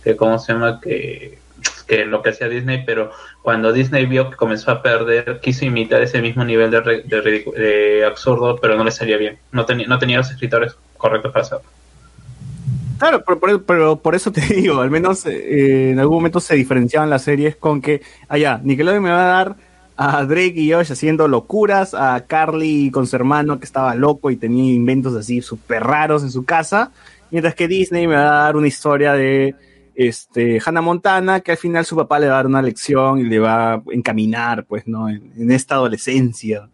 que 0.03 0.15
¿cómo 0.15 0.37
se 0.37 0.53
llama? 0.53 0.79
Que, 0.79 1.39
que 1.87 2.05
lo 2.05 2.21
que 2.21 2.29
hacía 2.29 2.49
Disney, 2.49 2.83
pero 2.85 3.11
cuando 3.41 3.73
Disney 3.73 4.05
vio 4.05 4.29
que 4.29 4.37
comenzó 4.37 4.69
a 4.71 4.83
perder, 4.83 5.39
quiso 5.41 5.65
imitar 5.65 6.01
ese 6.03 6.21
mismo 6.21 6.45
nivel 6.45 6.69
de, 6.69 6.81
de, 6.81 7.21
de 7.55 8.05
absurdo, 8.05 8.59
pero 8.61 8.75
no 8.75 8.83
le 8.83 8.91
salía 8.91 9.17
bien. 9.17 9.39
No, 9.51 9.65
no 9.87 9.99
tenía 9.99 10.17
los 10.17 10.29
escritores 10.29 10.75
correctos 10.97 11.31
para 11.31 11.45
hacerlo. 11.45 11.65
Claro, 13.03 13.25
pero, 13.65 13.97
por 14.01 14.15
eso 14.15 14.31
te 14.31 14.39
digo, 14.55 14.79
al 14.79 14.89
menos 14.89 15.25
eh, 15.25 15.91
en 15.91 15.99
algún 15.99 16.19
momento 16.19 16.39
se 16.39 16.55
diferenciaban 16.55 17.09
las 17.09 17.23
series 17.23 17.57
con 17.57 17.81
que, 17.81 18.01
allá, 18.29 18.61
Nickelodeon 18.63 19.03
me 19.03 19.09
va 19.09 19.23
a 19.23 19.43
dar 19.43 19.55
a 19.97 20.23
Drake 20.23 20.53
y 20.55 20.71
Josh 20.71 20.93
haciendo 20.93 21.27
locuras, 21.27 21.93
a 21.93 22.25
Carly 22.25 22.91
con 22.91 23.05
su 23.05 23.17
hermano 23.17 23.59
que 23.59 23.65
estaba 23.65 23.93
loco 23.95 24.31
y 24.31 24.37
tenía 24.37 24.73
inventos 24.73 25.15
así 25.15 25.41
súper 25.41 25.83
raros 25.83 26.23
en 26.23 26.31
su 26.31 26.45
casa, 26.45 26.93
mientras 27.29 27.55
que 27.55 27.67
Disney 27.67 28.07
me 28.07 28.15
va 28.15 28.21
a 28.21 28.43
dar 28.45 28.55
una 28.55 28.67
historia 28.67 29.11
de 29.11 29.53
este 29.95 30.61
Hannah 30.65 30.81
Montana 30.81 31.41
que 31.41 31.51
al 31.51 31.57
final 31.57 31.83
su 31.83 31.97
papá 31.97 32.19
le 32.19 32.27
va 32.27 32.35
a 32.35 32.37
dar 32.37 32.47
una 32.47 32.61
lección 32.61 33.19
y 33.19 33.23
le 33.23 33.39
va 33.39 33.73
a 33.73 33.83
encaminar, 33.91 34.63
pues, 34.63 34.87
¿no? 34.87 35.09
En 35.09 35.51
esta 35.51 35.75
adolescencia. 35.75 36.69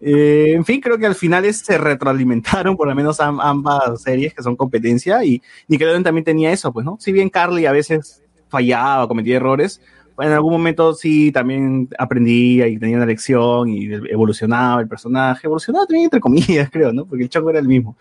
Eh, 0.00 0.52
en 0.54 0.64
fin, 0.64 0.80
creo 0.80 0.96
que 0.98 1.06
al 1.06 1.14
final 1.16 1.52
se 1.52 1.76
retroalimentaron, 1.78 2.76
por 2.76 2.88
lo 2.88 2.94
menos 2.94 3.18
am- 3.20 3.40
ambas 3.40 4.02
series 4.02 4.32
que 4.34 4.42
son 4.42 4.56
competencia, 4.56 5.24
y 5.24 5.42
Nickelodeon 5.66 6.04
también 6.04 6.24
tenía 6.24 6.52
eso, 6.52 6.72
pues, 6.72 6.86
¿no? 6.86 6.96
Si 7.00 7.10
bien 7.12 7.28
Carly 7.30 7.66
a 7.66 7.72
veces 7.72 8.22
fallaba, 8.48 9.08
cometía 9.08 9.36
errores, 9.36 9.80
en 10.20 10.32
algún 10.32 10.52
momento 10.52 10.94
sí 10.94 11.30
también 11.30 11.88
aprendía 11.98 12.66
y 12.66 12.76
tenía 12.78 12.96
una 12.96 13.06
lección 13.06 13.68
y 13.68 13.86
evolucionaba 14.10 14.80
el 14.80 14.88
personaje, 14.88 15.46
evolucionaba 15.46 15.86
también 15.86 16.04
entre 16.04 16.20
comillas, 16.20 16.70
creo, 16.72 16.92
¿no? 16.92 17.04
Porque 17.06 17.24
el 17.24 17.28
choco 17.30 17.50
era 17.50 17.58
el 17.60 17.68
mismo. 17.68 17.96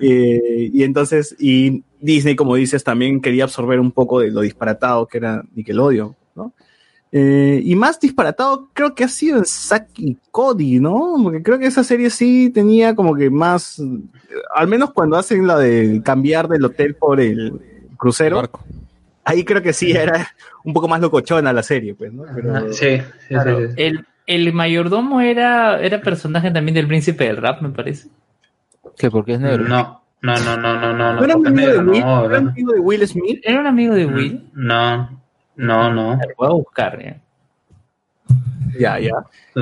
Eh, 0.00 0.70
y 0.72 0.82
entonces, 0.82 1.36
y 1.38 1.84
Disney, 2.00 2.36
como 2.36 2.54
dices, 2.56 2.84
también 2.84 3.20
quería 3.20 3.44
absorber 3.44 3.80
un 3.80 3.92
poco 3.92 4.20
de 4.20 4.30
lo 4.30 4.40
disparatado 4.42 5.06
que 5.06 5.18
era 5.18 5.42
Nickelodeon, 5.54 6.16
¿no? 6.34 6.54
Eh, 7.12 7.60
y 7.64 7.74
más 7.74 7.98
disparatado 7.98 8.68
creo 8.72 8.94
que 8.94 9.02
ha 9.02 9.08
sido 9.08 9.38
en 9.38 9.44
Zack 9.44 9.88
y 9.96 10.16
Cody, 10.30 10.78
¿no? 10.78 11.16
Porque 11.22 11.42
creo 11.42 11.58
que 11.58 11.66
esa 11.66 11.82
serie 11.82 12.08
sí 12.08 12.50
tenía 12.50 12.94
como 12.94 13.16
que 13.16 13.30
más, 13.30 13.82
al 14.54 14.68
menos 14.68 14.92
cuando 14.92 15.16
hacen 15.16 15.46
la 15.46 15.58
de 15.58 16.02
cambiar 16.04 16.46
del 16.46 16.64
hotel 16.64 16.94
por 16.94 17.20
el 17.20 17.60
crucero, 17.96 18.48
ahí 19.24 19.44
creo 19.44 19.60
que 19.60 19.72
sí 19.72 19.90
era 19.90 20.28
un 20.62 20.72
poco 20.72 20.86
más 20.86 21.00
locochona 21.00 21.52
la 21.52 21.64
serie, 21.64 21.94
pues, 21.94 22.12
¿no? 22.12 22.24
Pero, 22.32 22.72
Sí, 22.72 22.98
sí, 22.98 23.02
Claro, 23.28 23.58
sí, 23.60 23.66
sí. 23.68 23.82
El, 23.82 24.06
el 24.26 24.52
mayordomo 24.52 25.20
era, 25.20 25.80
era 25.80 26.00
personaje 26.00 26.52
también 26.52 26.76
del 26.76 26.86
príncipe 26.86 27.24
del 27.24 27.38
rap, 27.38 27.60
me 27.60 27.70
parece. 27.70 28.08
¿Qué? 28.96 29.10
Porque 29.10 29.34
es 29.34 29.40
negro. 29.40 29.66
No, 29.66 30.02
no, 30.22 30.38
no, 30.38 30.56
no, 30.56 30.80
no, 30.80 30.92
no. 30.96 31.14
¿No 31.14 31.24
era 31.24 31.36
un 31.36 31.46
amigo 31.46 31.72
de 31.72 31.78
Will? 31.78 32.00
no, 32.00 32.24
¿Era 32.26 32.38
un 32.38 32.48
amigo 32.50 32.72
de 32.72 32.78
Will 32.78 33.08
Smith? 33.08 33.40
¿Era 33.42 33.60
un 33.60 33.66
amigo 33.66 33.94
de 33.94 34.06
Will? 34.06 34.48
No, 34.54 35.19
no, 35.66 35.92
no. 35.92 36.14
Lo 36.14 36.34
voy 36.36 36.46
a 36.48 36.52
buscar, 36.52 37.02
ya. 37.02 37.20
Ya, 38.78 38.98
ya. 39.00 39.10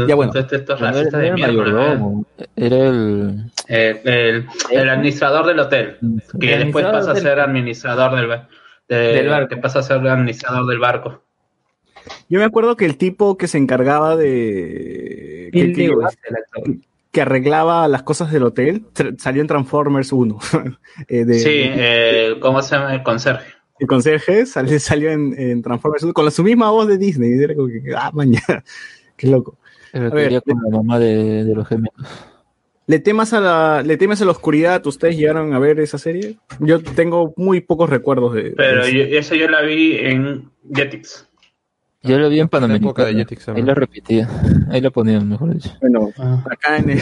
Ya, 0.07 0.15
bueno. 0.15 0.33
Entonces, 0.35 0.61
estos 0.61 0.81
No 0.81 0.87
era, 0.89 0.97
racistas 0.99 1.21
de 1.23 1.33
mierda, 1.33 1.53
mayordomo, 1.53 2.27
era 2.57 2.77
el... 2.77 3.51
eh, 3.69 4.01
el, 4.05 4.47
el 4.71 4.89
administrador 4.91 5.47
del 5.47 5.59
hotel, 5.61 5.97
que 6.39 6.55
El 6.55 6.65
después 6.65 6.85
pasa 6.85 7.13
a 7.13 7.17
ser 7.17 7.41
administrador 7.41 8.15
del, 8.15 8.41
de- 8.89 8.97
Del 9.15 9.29
barco. 9.29 9.49
que 9.49 9.57
pasa 9.57 9.79
a 9.79 9.83
ser 9.83 10.07
administrador 10.07 10.67
del 10.67 10.79
barco. 10.79 11.23
Yo 12.29 12.39
me 12.39 12.45
acuerdo 12.45 12.77
que 12.77 12.85
el 12.85 12.97
tipo 12.99 13.37
que 13.39 13.49
se 13.49 13.59
encargaba 13.59 14.15
de... 14.17 15.51
Que, 15.53 15.73
que- 15.73 15.91
que 17.11 17.23
arreglaba 17.23 17.89
las 17.89 18.03
cosas 18.03 18.31
del 18.31 18.43
hotel, 18.43 18.85
salió 19.17 19.41
en 19.41 19.49
Transformers 19.49 20.13
1. 20.13 20.39
eh, 21.09 21.25
de- 21.25 21.39
Sí, 21.39 21.49
eh, 21.55 22.37
¿cómo 22.41 22.61
se 22.61 22.77
llama? 22.77 22.95
El 22.95 23.03
conserje. 23.03 23.55
El 23.79 23.87
conserje 23.87 24.47
salió, 24.47 24.79
salió 24.81 25.11
en, 25.11 25.35
en 25.39 25.63
Transformers 25.63 26.03
1 26.03 26.13
con 26.13 26.25
la, 26.25 26.31
su 26.31 26.43
misma 26.43 26.71
voz 26.71 26.89
de 26.89 26.99
Disney. 26.99 27.33
Era 27.33 27.55
como 27.55 27.69
que, 27.69 27.83
ah, 27.97 28.11
mañana. 28.13 28.65
Qué 29.17 29.27
loco. 29.27 29.59
el 29.93 30.11
ver, 30.11 30.43
con 30.43 30.63
la 30.63 30.77
mamá 30.77 30.99
de, 30.99 31.45
de 31.45 31.55
los 31.55 31.67
gemelos. 31.67 32.07
¿Le 32.89 32.99
temas, 33.01 33.35
a 33.35 33.41
la, 33.41 33.83
¿Le 33.83 33.99
temes 33.99 34.23
a 34.23 34.25
la 34.25 34.31
oscuridad? 34.31 34.87
¿Ustedes 34.87 35.19
llegaron 35.19 35.53
a 35.53 35.59
ver 35.59 35.79
esa 35.79 35.99
serie? 35.99 36.39
Yo 36.59 36.83
tengo 36.83 37.35
muy 37.37 37.61
pocos 37.61 37.91
recuerdos 37.91 38.33
de. 38.33 38.55
Pero 38.57 38.87
de 38.87 38.95
yo, 38.95 39.19
eso 39.19 39.35
yo 39.35 39.47
la 39.47 39.61
vi 39.61 39.99
en 39.99 40.51
Jetix. 40.73 41.29
Yo 42.03 42.19
lo 42.19 42.31
vi 42.31 42.41
en 42.41 42.47
época 42.47 42.67
de 42.71 42.79
Panamericana. 42.79 43.19
Jetix, 43.19 43.49
Ahí 43.51 43.63
la 43.63 43.75
repetía. 43.75 44.29
Ahí 44.71 44.81
la 44.81 44.91
ponían, 44.91 45.29
mejor 45.29 45.53
dicho. 45.53 45.71
Bueno, 45.83 46.11
acá 46.51 46.79
en, 46.79 46.99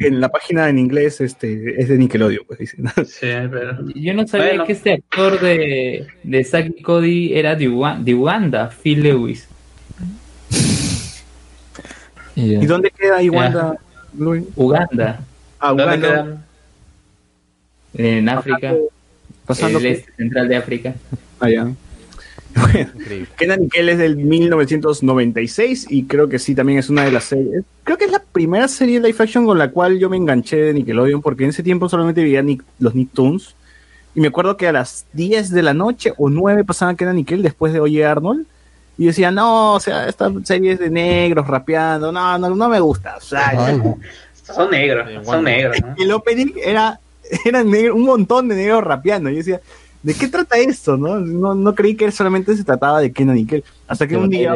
en 0.00 0.20
la 0.20 0.28
página 0.30 0.68
en 0.68 0.78
inglés 0.78 1.20
este, 1.20 1.80
es 1.80 1.88
de 1.88 1.98
Nickelodeon, 1.98 2.44
pues 2.46 2.58
dicen. 2.58 2.86
Sí, 3.06 3.26
pero. 3.50 3.78
Yo 3.94 4.14
no 4.14 4.26
sabía 4.26 4.48
Bueno. 4.48 4.64
que 4.66 4.72
este 4.72 4.92
actor 4.94 5.38
de, 5.40 6.06
de 6.22 6.44
Zack 6.44 6.72
y 6.78 6.82
Cody 6.82 7.34
era 7.34 7.54
de, 7.54 7.68
de 8.00 8.14
Uganda, 8.14 8.68
Phil 8.70 9.02
Lewis. 9.02 9.46
Y, 12.36 12.54
¿Y 12.54 12.66
dónde 12.66 12.90
queda 12.90 13.16
ahí 13.16 13.28
Wanda? 13.28 13.76
Uganda. 14.56 15.20
Ah, 15.58 15.68
¿Dónde 15.74 15.82
Uganda. 15.84 16.42
En 17.92 18.28
África. 18.28 18.74
pasando- 19.46 19.78
el 19.80 19.86
este 19.86 20.12
central 20.12 20.48
de 20.48 20.56
África. 20.56 20.94
Allá. 21.40 21.66
Bueno, 22.54 22.90
Kenan 23.36 23.64
y 23.64 23.68
Kel 23.68 23.88
es 23.88 23.98
del 23.98 24.16
1996 24.16 25.86
y 25.90 26.04
creo 26.04 26.28
que 26.28 26.38
sí, 26.38 26.54
también 26.54 26.78
es 26.78 26.90
una 26.90 27.04
de 27.04 27.12
las 27.12 27.24
series. 27.24 27.64
Creo 27.84 27.96
que 27.98 28.04
es 28.04 28.10
la 28.12 28.22
primera 28.32 28.68
serie 28.68 29.00
live 29.00 29.16
action 29.18 29.46
con 29.46 29.58
la 29.58 29.70
cual 29.70 29.98
yo 29.98 30.08
me 30.10 30.16
enganché 30.16 30.56
de 30.56 30.74
Nickelodeon 30.74 31.22
porque 31.22 31.44
en 31.44 31.50
ese 31.50 31.62
tiempo 31.62 31.88
solamente 31.88 32.22
veía 32.22 32.42
Nick- 32.42 32.64
los 32.78 32.94
Nicktoons 32.94 33.54
y 34.14 34.20
me 34.20 34.28
acuerdo 34.28 34.56
que 34.56 34.66
a 34.68 34.72
las 34.72 35.06
10 35.12 35.50
de 35.50 35.62
la 35.62 35.74
noche 35.74 36.12
o 36.16 36.28
9 36.28 36.64
pasaban 36.64 36.96
Kenan 36.96 37.18
y 37.18 37.24
Kel 37.24 37.42
después 37.42 37.72
de 37.72 37.80
Oye 37.80 38.04
Arnold 38.04 38.46
y 38.98 39.06
decía, 39.06 39.30
no, 39.30 39.74
o 39.74 39.80
sea, 39.80 40.08
esta 40.08 40.30
serie 40.44 40.72
es 40.72 40.78
de 40.78 40.90
negros 40.90 41.46
rapeando, 41.46 42.12
no, 42.12 42.38
no, 42.38 42.50
no 42.54 42.68
me 42.68 42.80
gusta. 42.80 43.16
O 43.16 43.20
sea, 43.20 43.52
Son 44.44 44.70
negros, 44.70 45.08
son 45.24 45.44
negros, 45.44 45.76
¿no? 45.80 45.94
el 45.96 46.12
opening 46.12 46.52
era, 46.62 47.00
era 47.44 47.62
negro, 47.64 47.94
un 47.94 48.02
montón 48.04 48.48
de 48.48 48.56
negros 48.56 48.84
rapeando. 48.84 49.30
Yo 49.30 49.36
decía, 49.36 49.60
¿de 50.02 50.14
qué 50.14 50.28
trata 50.28 50.58
esto? 50.58 50.96
No, 50.96 51.20
no, 51.20 51.54
no 51.54 51.74
creí 51.74 51.94
que 51.94 52.10
solamente 52.10 52.56
se 52.56 52.64
trataba 52.64 53.00
de 53.00 53.12
Kenan 53.12 53.38
y 53.38 53.46
Kel. 53.46 53.64
Hasta 53.86 54.06
que 54.06 54.16
un 54.16 54.30
día, 54.30 54.54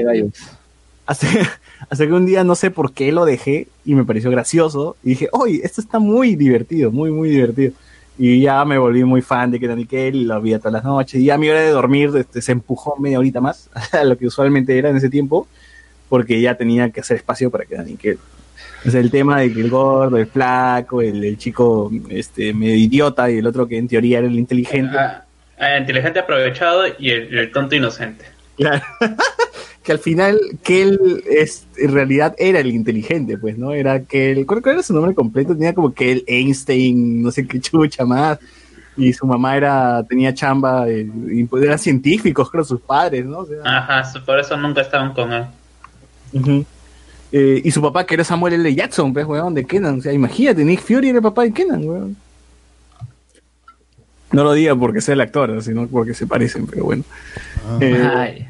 hasta, 1.07 1.27
hasta 1.91 2.07
que 2.07 2.13
un 2.13 2.27
día 2.27 2.45
no 2.45 2.55
sé 2.55 2.71
por 2.71 2.93
qué 2.93 3.13
lo 3.13 3.25
dejé 3.25 3.69
y 3.85 3.95
me 3.95 4.05
pareció 4.05 4.31
gracioso. 4.31 4.97
Y 5.03 5.11
dije, 5.11 5.29
oye, 5.33 5.61
esto 5.63 5.81
está 5.81 5.99
muy 5.99 6.37
divertido, 6.37 6.91
muy, 6.91 7.11
muy 7.11 7.31
divertido. 7.31 7.73
Y 8.17 8.41
ya 8.41 8.65
me 8.65 8.79
volví 8.79 9.03
muy 9.03 9.23
fan 9.23 9.51
de 9.51 9.59
Kenan 9.59 9.81
y 9.81 9.87
Kel 9.87 10.15
y 10.15 10.25
lo 10.25 10.41
veía 10.41 10.59
todas 10.59 10.75
las 10.75 10.85
noches. 10.85 11.21
Y 11.21 11.25
ya 11.25 11.35
a 11.35 11.39
mi 11.39 11.49
hora 11.49 11.61
de 11.61 11.71
dormir 11.71 12.11
este, 12.17 12.41
se 12.41 12.53
empujó 12.53 12.97
media 12.97 13.19
horita 13.19 13.41
más 13.41 13.69
a 13.93 14.05
lo 14.05 14.17
que 14.17 14.27
usualmente 14.27 14.79
era 14.79 14.89
en 14.89 14.97
ese 14.97 15.11
tiempo, 15.11 15.49
porque 16.09 16.41
ya 16.41 16.55
tenía 16.57 16.91
que 16.91 17.01
hacer 17.01 17.17
espacio 17.17 17.51
para 17.51 17.65
Kenan 17.65 17.89
y 17.89 17.97
Kel. 17.97 18.19
O 18.87 18.91
sea, 18.91 19.01
el 19.01 19.11
tema 19.11 19.41
de 19.41 19.53
que 19.53 19.61
el 19.63 19.71
gordo, 19.71 20.19
el 20.19 20.27
flaco, 20.27 21.01
el, 21.01 21.25
el 21.25 21.39
chico 21.39 21.91
este, 22.11 22.53
medio 22.53 22.77
idiota 22.77 23.31
y 23.31 23.39
el 23.39 23.47
otro 23.47 23.67
que 23.67 23.79
en 23.79 23.89
teoría 23.89 24.19
era 24.19 24.29
el 24.29 24.39
inteligente. 24.39 24.97
Ah, 24.97 25.25
ah, 25.59 25.79
inteligente 25.79 26.19
aprovechado 26.19 26.85
y 26.99 27.11
el, 27.11 27.39
el 27.39 27.53
tonto 27.53 27.75
inocente. 27.75 28.25
Claro. 28.57 28.83
que 29.85 29.93
al 29.93 29.99
final 29.99 30.41
que 30.63 30.83
él 30.83 31.23
es, 31.29 31.67
en 31.77 31.93
realidad 31.93 32.35
era 32.39 32.59
el 32.61 32.69
inteligente, 32.69 33.37
pues, 33.37 33.59
¿no? 33.59 33.73
Era 33.73 34.03
que 34.03 34.33
él, 34.33 34.47
¿cuál, 34.47 34.63
era 34.65 34.83
su 34.83 34.95
nombre 34.95 35.15
completo? 35.15 35.55
Tenía 35.55 35.75
como 35.75 35.93
que 35.93 36.11
el 36.11 36.25
Einstein, 36.27 37.23
no 37.23 37.31
sé 37.31 37.47
qué 37.47 37.61
chucha 37.61 38.05
más. 38.05 38.39
Y 38.97 39.13
su 39.13 39.27
mamá 39.27 39.57
era, 39.57 40.05
tenía 40.09 40.33
chamba, 40.33 40.89
eh, 40.89 41.07
y 41.29 41.45
pues 41.45 41.65
eran 41.65 41.79
científicos, 41.79 42.49
creo, 42.49 42.63
sus 42.63 42.81
padres, 42.81 43.27
¿no? 43.27 43.41
O 43.41 43.47
sea, 43.47 43.59
Ajá, 43.65 44.21
por 44.25 44.39
eso 44.39 44.57
nunca 44.57 44.83
estaban 44.83 45.13
con 45.13 45.33
él. 45.33 46.65
Eh, 47.33 47.61
y 47.65 47.71
su 47.73 47.83
papá 47.83 48.07
que 48.07 48.15
era 48.15 48.23
Samuel 48.23 48.55
L. 48.55 48.73
Jackson, 48.73 49.13
pues, 49.13 49.27
weón, 49.27 49.53
de 49.53 49.65
Kenan. 49.65 49.99
O 49.99 50.01
sea, 50.01 50.13
imagínate, 50.13 50.65
Nick 50.65 50.81
Fury 50.81 51.09
era 51.09 51.19
el 51.19 51.25
papá 51.25 51.43
de 51.43 51.53
Kenan, 51.53 51.85
weón. 51.85 52.17
No 54.35 54.45
lo 54.45 54.53
diga 54.53 54.75
porque 54.77 55.01
sea 55.01 55.15
el 55.15 55.21
actor, 55.21 55.63
sino 55.63 55.87
porque 55.87 56.15
se 56.15 56.27
parecen, 56.27 56.67
pero 56.67 56.85
bueno. 56.85 57.05
Eh, 57.81 58.11
Ay. 58.15 58.49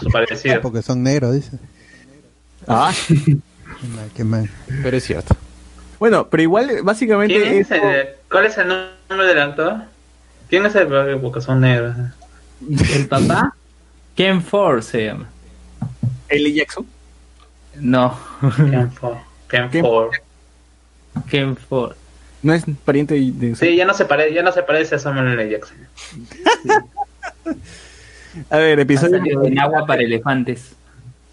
Su 0.00 0.10
parecido. 0.10 0.60
Porque 0.60 0.82
son 0.82 1.02
negros, 1.02 1.34
dice. 1.34 1.58
ah, 2.66 2.92
Qué 4.16 4.24
mal. 4.24 4.48
Pero 4.82 4.96
es 4.96 5.04
cierto. 5.04 5.36
bueno, 5.98 6.28
pero 6.28 6.42
igual, 6.42 6.80
básicamente. 6.82 7.34
¿Quién 7.34 7.54
es 7.58 7.70
esto- 7.70 7.88
el- 7.88 8.08
¿Cuál 8.30 8.46
es 8.46 8.58
el 8.58 8.68
nombre 8.68 9.26
del 9.26 9.40
actor? 9.40 9.76
¿Quién 10.48 10.66
es 10.66 10.74
el 10.74 10.86
porque 11.20 11.40
son 11.40 11.60
negros? 11.60 11.94
¿El 12.94 13.06
papá? 13.08 13.54
Ken 14.16 14.42
Ford 14.42 14.82
se 14.82 15.06
llama. 15.06 15.28
L. 16.28 16.52
Jackson. 16.52 16.86
No. 17.80 18.18
Ken 18.56 18.92
Ford. 18.92 19.16
Ken 19.48 19.70
Ken- 19.70 19.82
Ford. 19.82 20.10
Ken 21.28 21.56
Ford. 21.56 21.94
No 22.42 22.52
es 22.52 22.64
pariente 22.84 23.14
de. 23.14 23.54
Sí, 23.54 23.76
ya 23.76 23.84
no 23.84 23.94
se 23.94 24.04
parece, 24.04 24.34
ya 24.34 24.42
no 24.42 24.52
se 24.52 24.62
parece 24.62 24.96
a 24.96 24.98
Samuel 24.98 25.38
L. 25.38 25.50
Jackson. 25.50 25.76
A 28.50 28.56
ver, 28.58 28.98
salido 28.98 29.44
en 29.44 29.58
agua 29.58 29.86
para 29.86 30.02
elefantes. 30.02 30.74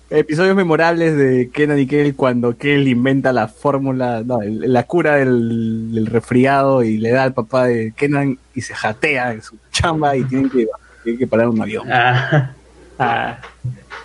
episodios 0.09 0.55
memorables 0.55 1.15
de 1.15 1.49
Kenan 1.51 1.79
y 1.79 1.87
Kel 1.87 2.15
cuando 2.15 2.57
Kel 2.57 2.87
inventa 2.87 3.31
la 3.31 3.47
fórmula, 3.47 4.21
no, 4.25 4.39
la 4.43 4.83
cura 4.83 5.15
del, 5.15 5.93
del 5.93 6.05
resfriado 6.07 6.83
y 6.83 6.97
le 6.97 7.11
da 7.11 7.23
al 7.23 7.33
papá 7.33 7.65
de 7.65 7.93
Kenan 7.95 8.37
y 8.53 8.61
se 8.61 8.73
jatea 8.73 9.33
en 9.33 9.41
su 9.41 9.57
chamba 9.71 10.15
y 10.17 10.23
tienen 10.25 10.49
que, 10.49 10.67
tienen 11.03 11.19
que 11.19 11.27
parar 11.27 11.47
un 11.47 11.61
avión. 11.61 11.87
Ah, 11.91 12.51
Ah. 12.99 13.39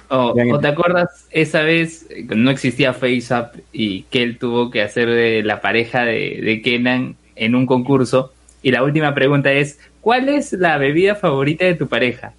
O, 0.09 0.35
Bien. 0.35 0.53
o 0.53 0.61
te 0.61 0.69
acuerdas 0.69 1.27
esa 1.31 1.63
vez 1.63 2.07
no 2.29 2.51
existía 2.51 2.93
FaceApp 2.93 3.57
y 3.73 4.03
que 4.05 4.23
él 4.23 4.39
tuvo 4.39 4.71
que 4.71 4.83
hacer 4.83 5.09
de 5.09 5.43
la 5.43 5.61
pareja 5.61 6.05
de, 6.05 6.41
de 6.43 6.63
Kenan 6.63 7.17
en 7.35 7.55
un 7.55 7.67
concurso 7.67 8.33
y 8.63 8.71
la 8.71 8.85
última 8.85 9.15
pregunta 9.15 9.53
es 9.53 9.81
¿cuál 10.01 10.29
es 10.29 10.53
la 10.53 10.79
bebida 10.79 11.17
favorita 11.17 11.65
de 11.65 11.75
tu 11.75 11.89
pareja? 11.89 12.35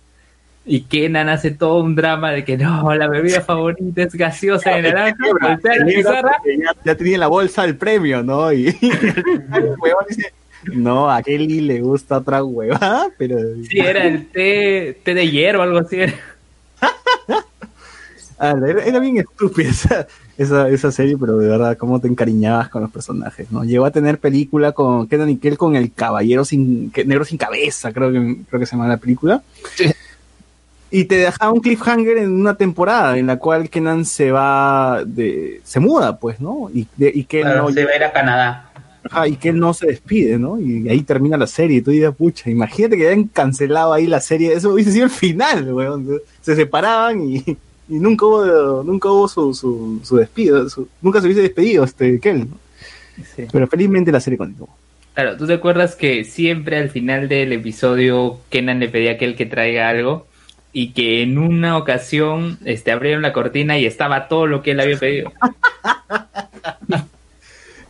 Y 0.66 0.82
Kenan 0.82 1.30
hace 1.30 1.52
todo 1.52 1.84
un 1.84 1.96
drama 1.96 2.32
de 2.32 2.44
que 2.44 2.58
no, 2.58 2.94
la 2.96 3.08
bebida 3.08 3.42
favorita 3.42 4.04
es 4.04 4.16
gaseosa 4.16 4.72
de 4.72 4.82
naranja, 4.94 5.16
ya, 5.44 6.76
ya 6.84 6.96
tenía 6.96 7.16
en 7.16 7.20
la 7.20 7.28
bolsa 7.28 7.66
el 7.66 7.76
premio, 7.76 8.24
¿no? 8.24 8.52
Y, 8.54 8.68
el 8.68 9.76
huevón 9.80 10.06
dice, 10.10 10.34
no, 10.74 11.12
a 11.12 11.22
Kelly 11.22 11.62
le 11.62 11.82
gusta 11.82 12.18
otra 12.18 12.44
hueva, 12.44 13.08
pero... 13.18 13.38
Sí, 13.70 13.80
era 13.80 14.06
el 14.06 14.28
té, 14.28 14.98
té 15.04 15.14
de 15.14 15.30
hierro 15.30 15.60
o 15.60 15.64
algo 15.64 15.80
así. 15.80 16.02
era. 16.02 16.14
Ah, 18.38 18.54
era, 18.68 19.00
bien 19.00 19.18
estúpida 19.18 19.70
esa, 19.72 20.08
esa, 20.38 20.70
esa 20.70 20.92
serie, 20.92 21.18
pero 21.18 21.38
de 21.38 21.48
verdad, 21.48 21.78
cómo 21.78 22.00
te 22.02 22.08
encariñabas 22.08 22.70
con 22.70 22.82
los 22.82 22.92
personajes, 22.92 23.52
¿no? 23.52 23.64
Llegó 23.64 23.86
a 23.86 23.92
tener 23.92 24.20
película 24.20 24.74
con 24.74 25.08
Kenan 25.08 25.30
y 25.30 25.38
Kel 25.38 25.58
con 25.58 25.76
el 25.76 25.94
caballero 25.94 26.44
sin, 26.44 26.92
que- 26.92 27.06
negro 27.06 27.24
sin 27.26 27.38
cabeza, 27.38 27.94
creo 27.94 28.12
que, 28.12 28.38
creo 28.50 28.60
que 28.60 28.66
se 28.66 28.76
llama 28.76 28.88
la 28.90 28.98
película. 28.98 29.42
Y 30.92 31.06
te 31.06 31.18
dejaba 31.18 31.52
un 31.52 31.60
cliffhanger 31.62 32.20
en 32.20 32.32
una 32.32 32.56
temporada 32.56 33.18
en 33.18 33.28
la 33.28 33.38
cual 33.38 33.70
Kenan 33.70 34.06
se 34.06 34.32
va 34.32 35.04
de, 35.06 35.60
se 35.64 35.80
muda, 35.80 36.18
pues, 36.20 36.40
¿no? 36.40 36.70
Y, 36.74 36.88
de- 36.96 37.12
y 37.14 37.24
que 37.26 37.42
claro, 37.42 37.64
no, 37.64 37.72
se 37.72 37.84
va 37.86 37.92
a 37.92 37.96
ir 37.96 38.04
a 38.04 38.14
Canadá. 38.14 38.70
Ajá, 39.04 39.28
y 39.28 39.36
que 39.36 39.50
él 39.50 39.60
no 39.60 39.74
se 39.74 39.88
despide, 39.88 40.38
¿no? 40.40 40.60
Y 40.60 40.88
ahí 40.90 41.02
termina 41.02 41.38
la 41.38 41.48
serie. 41.48 41.78
Y 41.78 41.82
tú 41.82 41.92
dices, 41.92 42.12
pucha, 42.16 42.50
imagínate 42.50 42.98
que 42.98 43.08
hayan 43.08 43.26
cancelado 43.26 43.94
ahí 43.94 44.08
la 44.08 44.20
serie. 44.22 44.54
Eso 44.54 44.74
hubiese 44.74 44.92
sido 44.92 45.06
el 45.06 45.12
final, 45.12 45.72
weón. 45.74 46.22
Se 46.42 46.56
separaban 46.56 47.22
y, 47.30 47.44
y 47.90 47.96
nunca 48.00 48.26
hubo, 48.26 48.84
nunca 48.84 49.10
hubo 49.10 49.28
su, 49.28 49.54
su, 49.54 50.00
su 50.04 50.18
despido. 50.18 50.68
su- 50.70 50.88
nunca 51.02 51.20
se 51.22 51.28
hubiese 51.28 51.42
despedido 51.44 51.84
este 51.84 52.20
Kel, 52.20 52.40
¿no? 52.50 52.58
Sí. 53.36 53.46
Pero 53.52 53.68
felizmente 53.68 54.12
la 54.12 54.20
serie 54.20 54.38
continuó. 54.38 54.70
Claro, 55.14 55.38
¿tú 55.38 55.48
te 55.48 55.54
acuerdas 55.54 55.96
que 55.96 56.26
siempre 56.26 56.78
al 56.78 56.90
final 56.90 57.30
del 57.30 57.54
episodio 57.54 58.40
Kenan 58.50 58.80
le 58.82 58.90
pedía 58.90 59.12
a 59.12 59.14
aquel 59.14 59.36
que 59.36 59.46
traiga 59.46 59.88
algo? 59.90 60.28
Y 60.74 60.92
que 60.92 61.22
en 61.22 61.38
una 61.38 61.78
ocasión 61.78 62.58
este, 62.66 62.92
abrieron 62.92 63.22
la 63.22 63.32
cortina 63.32 63.80
y 63.80 63.86
estaba 63.86 64.28
todo 64.28 64.46
lo 64.46 64.62
que 64.62 64.72
él 64.72 64.80
había 64.82 64.98
pedido. 65.00 65.32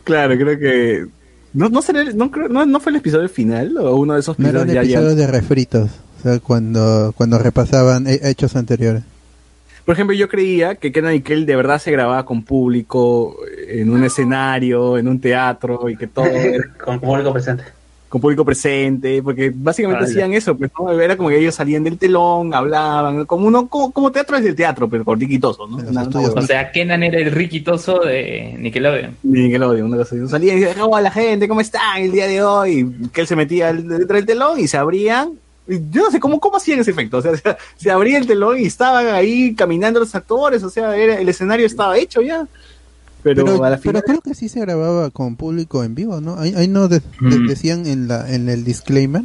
Claro, 0.04 0.36
creo 0.36 0.58
que. 0.58 1.06
No, 1.52 1.68
no, 1.68 1.82
será 1.82 2.02
el- 2.02 2.16
no, 2.16 2.30
creo- 2.30 2.48
no, 2.48 2.64
no 2.64 2.80
fue 2.80 2.90
el 2.90 2.96
episodio 2.96 3.28
final 3.28 3.76
o 3.78 3.96
uno 3.96 4.14
de 4.14 4.20
esos 4.20 4.38
No 4.38 4.48
episodios 4.48 4.74
ya- 4.74 4.82
ya- 4.84 5.00
de 5.00 5.26
refritos. 5.26 5.90
O 6.18 6.22
sea, 6.22 6.38
cuando, 6.38 7.12
cuando 7.16 7.38
repasaban 7.38 8.06
he- 8.06 8.20
hechos 8.22 8.54
anteriores. 8.56 9.02
Por 9.86 9.94
ejemplo, 9.94 10.14
yo 10.16 10.28
creía 10.28 10.74
que 10.74 10.90
Kenan 10.92 11.14
y 11.14 11.20
Kel 11.20 11.46
de 11.46 11.56
verdad 11.56 11.78
se 11.80 11.92
grababa 11.92 12.26
con 12.26 12.42
público, 12.42 13.36
en 13.68 13.88
un 13.90 14.02
escenario, 14.04 14.98
en 14.98 15.06
un 15.08 15.20
teatro 15.20 15.88
y 15.88 15.96
que 15.96 16.08
todo 16.08 16.26
era 16.26 16.64
Con 16.84 16.98
público 17.00 17.32
presente. 17.32 17.62
con 18.08 18.20
público 18.20 18.44
presente, 18.44 19.22
porque 19.22 19.52
básicamente 19.54 20.02
Vale. 20.04 20.12
hacían 20.12 20.32
eso, 20.34 20.56
pues, 20.56 20.70
¿no? 20.78 20.90
Era 21.00 21.16
como 21.16 21.28
que 21.28 21.38
ellos 21.38 21.54
salían 21.54 21.84
del 21.84 21.98
telón, 21.98 22.52
hablaban, 22.54 23.26
como 23.26 23.46
uno, 23.46 23.68
como, 23.68 23.92
como 23.92 24.10
teatro 24.10 24.36
es 24.36 24.44
del 24.44 24.54
teatro, 24.56 24.88
pero 24.88 25.04
cortiquitoso, 25.04 25.66
¿no? 25.68 25.76
Una- 25.76 26.02
O 26.34 26.42
sea, 26.42 26.72
Kenan 26.72 27.02
era 27.04 27.18
el 27.18 27.30
riquitoso 27.30 28.00
de 28.00 28.56
Nickelodeon. 28.58 29.16
Nickelodeon, 29.22 29.86
una 29.86 29.96
cosa 29.98 30.16
así. 30.16 30.26
Salían 30.28 30.56
y 30.58 30.60
decían, 30.62 30.86
hola 30.90 31.10
gente, 31.12 31.46
¿cómo 31.46 31.60
están 31.60 32.00
el 32.02 32.10
día 32.12 32.26
de 32.26 32.42
hoy? 32.42 32.92
Que 33.12 33.20
él 33.20 33.26
se 33.28 33.36
metía 33.36 33.72
detrás 33.72 34.18
del 34.20 34.26
telón 34.26 34.58
y 34.58 34.66
se 34.66 34.76
abrían. 34.78 35.32
Yo 35.68 36.02
no 36.04 36.10
sé 36.10 36.20
cómo, 36.20 36.38
cómo 36.40 36.56
hacían 36.56 36.78
ese 36.78 36.92
efecto. 36.92 37.18
O 37.18 37.22
sea, 37.22 37.32
se, 37.76 37.90
abría 37.90 38.18
el 38.18 38.26
telón 38.26 38.58
y 38.58 38.66
estaban 38.66 39.06
ahí 39.08 39.54
caminando 39.54 40.00
los 40.00 40.14
actores. 40.14 40.62
O 40.62 40.70
sea, 40.70 40.96
era, 40.96 41.18
el 41.18 41.28
escenario 41.28 41.66
estaba 41.66 41.98
hecho 41.98 42.20
ya. 42.22 42.46
Pero, 43.22 43.44
Pero, 43.44 43.64
a 43.64 43.70
la 43.70 43.76
pero 43.78 43.80
final. 43.98 44.02
creo 44.04 44.20
que 44.20 44.34
sí 44.34 44.48
se 44.48 44.60
grababa 44.60 45.10
con 45.10 45.34
público 45.34 45.82
en 45.82 45.96
vivo, 45.96 46.20
¿no? 46.20 46.38
Ahí, 46.38 46.54
ahí 46.56 46.68
no 46.68 46.86
de- 46.86 47.00
de- 47.20 47.38
Mm. 47.40 47.46
decían 47.48 47.86
en 47.86 48.06
la 48.06 48.32
en 48.32 48.48
el 48.48 48.62
disclaimer 48.64 49.24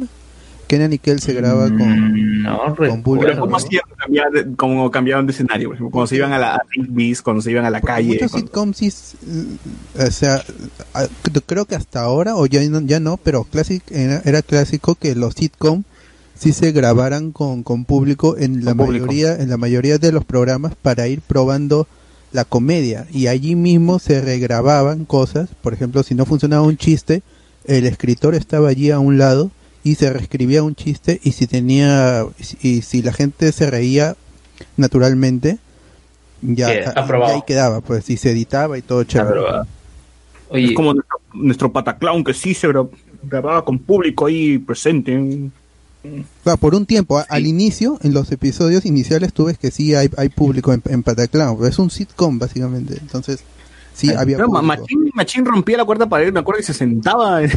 Kenan 0.66 0.92
y 0.92 0.98
Kel 0.98 1.20
se 1.20 1.34
graba 1.34 1.68
Mm, 1.68 1.78
con, 1.78 2.42
No, 2.42 2.74
con 2.74 3.02
público. 3.02 3.26
Pero 3.28 3.40
¿cómo 3.42 3.56
hacían 3.56 3.82
cambiar 3.96 4.30
de- 4.32 4.56
como 4.56 4.90
cambiaban 4.90 5.26
de 5.26 5.32
escenario? 5.32 5.68
Por 5.68 5.76
ejemplo, 5.76 5.90
cuando 5.92 6.06
se 6.08 6.16
iban 6.16 6.32
a 6.32 6.38
la 6.38 6.54
a 6.56 6.60
Rigby's, 6.70 7.22
cuando 7.22 7.42
se 7.42 7.50
iban 7.52 7.64
a 7.66 7.70
la 7.70 7.80
Porque 7.80 7.92
calle. 7.94 8.08
Muchos 8.14 8.30
cuando- 8.32 8.46
sitcoms 8.48 8.76
sí, 8.78 8.92
o 9.98 10.10
sea, 10.10 10.42
creo 11.46 11.66
que 11.66 11.76
hasta 11.76 12.00
ahora, 12.00 12.34
o 12.36 12.46
ya 12.46 12.62
no, 12.68 12.80
ya 12.80 12.98
no 13.00 13.18
pero 13.18 13.44
clásic, 13.44 13.84
era, 13.90 14.20
era 14.24 14.42
clásico 14.42 14.94
que 14.96 15.14
los 15.14 15.34
sitcoms 15.34 15.84
sí 16.34 16.52
se 16.52 16.72
grabaran 16.72 17.32
con, 17.32 17.62
con 17.62 17.84
público 17.84 18.36
en 18.36 18.64
la 18.64 18.74
público. 18.74 19.06
mayoría 19.06 19.36
en 19.36 19.48
la 19.50 19.56
mayoría 19.56 19.98
de 19.98 20.12
los 20.12 20.24
programas 20.24 20.74
para 20.80 21.06
ir 21.08 21.20
probando 21.20 21.86
la 22.32 22.44
comedia 22.44 23.06
y 23.12 23.26
allí 23.26 23.54
mismo 23.56 23.98
se 23.98 24.20
regrababan 24.20 25.04
cosas, 25.04 25.50
por 25.62 25.74
ejemplo, 25.74 26.02
si 26.02 26.14
no 26.14 26.24
funcionaba 26.24 26.62
un 26.62 26.76
chiste, 26.78 27.22
el 27.66 27.86
escritor 27.86 28.34
estaba 28.34 28.68
allí 28.68 28.90
a 28.90 28.98
un 28.98 29.18
lado 29.18 29.50
y 29.84 29.96
se 29.96 30.10
reescribía 30.12 30.62
un 30.62 30.74
chiste 30.74 31.20
y 31.22 31.32
si 31.32 31.46
tenía 31.46 32.24
y 32.62 32.82
si 32.82 33.02
la 33.02 33.12
gente 33.12 33.52
se 33.52 33.70
reía 33.70 34.16
naturalmente 34.76 35.58
ya, 36.40 36.68
ya 36.84 36.90
ahí 37.34 37.42
quedaba, 37.46 37.80
pues 37.82 38.08
y 38.10 38.16
se 38.16 38.30
editaba 38.30 38.78
y 38.78 38.82
todo 38.82 39.04
chévere. 39.04 39.40
es 40.52 40.72
como 40.72 40.94
nuestro, 40.94 41.20
nuestro 41.34 41.72
pataclown 41.72 42.24
que 42.24 42.34
sí 42.34 42.54
se 42.54 42.68
gra- 42.68 42.88
grababa 43.22 43.64
con 43.64 43.78
público 43.78 44.26
ahí 44.26 44.58
presente. 44.58 45.50
Claro, 46.42 46.58
por 46.58 46.74
un 46.74 46.84
tiempo, 46.86 47.22
al 47.28 47.46
inicio, 47.46 47.98
en 48.02 48.12
los 48.14 48.30
episodios 48.32 48.84
iniciales, 48.86 49.32
tú 49.32 49.44
ves 49.46 49.58
que 49.58 49.70
sí 49.70 49.94
hay, 49.94 50.08
hay 50.16 50.28
público 50.28 50.72
en, 50.72 50.82
en 50.88 51.02
Pataclown, 51.02 51.64
es 51.66 51.78
un 51.78 51.90
sitcom 51.90 52.38
básicamente, 52.38 52.96
entonces 53.00 53.44
sí 53.94 54.12
había 54.12 54.38
público. 54.38 54.62
Machín, 54.62 55.10
Machín 55.14 55.44
rompía 55.44 55.76
la 55.76 55.84
cuarta 55.84 56.08
pared, 56.08 56.32
me 56.32 56.40
acuerdo 56.40 56.58
que 56.58 56.64
se 56.66 56.74
sentaba 56.74 57.42
en, 57.42 57.50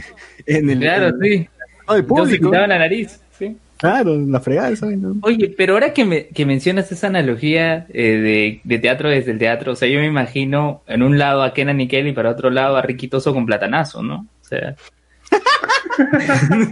en 0.46 0.70
el. 0.70 0.80
Claro, 0.80 1.08
en- 1.08 1.20
sí. 1.22 1.50
No 1.88 1.96
se 1.96 2.04
público. 2.04 2.50
quitaba 2.50 2.68
la 2.68 2.80
nariz. 2.80 3.20
Sí. 3.38 3.58
Claro, 3.78 4.16
la 4.18 4.40
fregada, 4.40 4.70
esa 4.70 4.86
vaina. 4.86 5.10
Oye, 5.22 5.54
pero 5.58 5.74
ahora 5.74 5.94
que, 5.94 6.06
me, 6.06 6.28
que 6.28 6.46
mencionas 6.46 6.92
esa 6.92 7.08
analogía 7.08 7.86
eh, 7.90 8.04
de, 8.18 8.62
de 8.64 8.80
teatro 8.80 9.10
desde 9.10 9.32
el 9.34 9.38
teatro, 9.38 9.74
o 9.74 9.76
sea, 9.76 9.88
yo 9.90 10.00
me 10.00 10.06
imagino 10.08 10.82
en 10.88 11.04
un 11.04 11.18
lado 11.20 11.44
a 11.44 11.54
Kenan 11.54 11.82
y 11.82 11.88
Kelly 11.88 12.14
para 12.14 12.30
otro 12.32 12.50
lado 12.50 12.78
a 12.78 12.82
Riquitoso 12.82 13.34
con 13.34 13.46
platanazo, 13.46 14.02
¿no? 14.02 14.28
O 14.42 14.48
sea, 14.48 14.76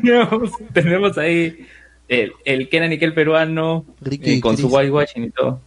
tenemos, 0.02 0.52
tenemos 0.74 1.18
ahí 1.18 1.66
el, 2.08 2.34
el 2.46 2.70
Kenan 2.70 2.94
y 2.94 2.98
Kel 3.00 3.14
peruano 3.14 3.86
Ricky 4.02 4.34
eh, 4.36 4.42
con 4.42 4.58
su 4.58 4.64
Cris. 4.68 4.74
whitewashing 4.76 5.24
y 5.26 5.30
todo. 5.32 5.60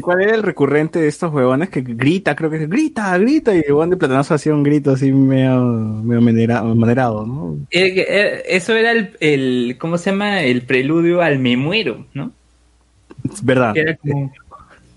¿Cuál 0.00 0.22
era 0.22 0.34
el 0.34 0.42
recurrente 0.42 0.98
de 0.98 1.08
estos 1.08 1.30
huevones 1.30 1.68
que 1.68 1.82
grita, 1.82 2.34
creo 2.34 2.48
que 2.48 2.66
grita, 2.66 3.16
grita, 3.18 3.54
y 3.54 3.58
el 3.58 3.64
huevón 3.72 3.90
de 3.90 3.98
platanazo 3.98 4.32
hacía 4.32 4.54
un 4.54 4.62
grito 4.62 4.92
así 4.92 5.12
medio, 5.12 5.60
medio 5.60 6.22
manera- 6.22 6.62
manerado, 6.62 7.26
¿no? 7.26 7.56
Eh, 7.70 8.02
eh, 8.08 8.42
eso 8.48 8.74
era 8.74 8.92
el, 8.92 9.14
el, 9.20 9.76
¿cómo 9.78 9.98
se 9.98 10.10
llama? 10.10 10.40
El 10.44 10.62
preludio 10.62 11.20
al 11.20 11.38
me 11.38 11.58
muero, 11.58 12.06
¿no? 12.14 12.32
Es 13.30 13.44
verdad. 13.44 13.74
Que 13.74 13.80
era 13.82 13.96
como- 13.96 14.32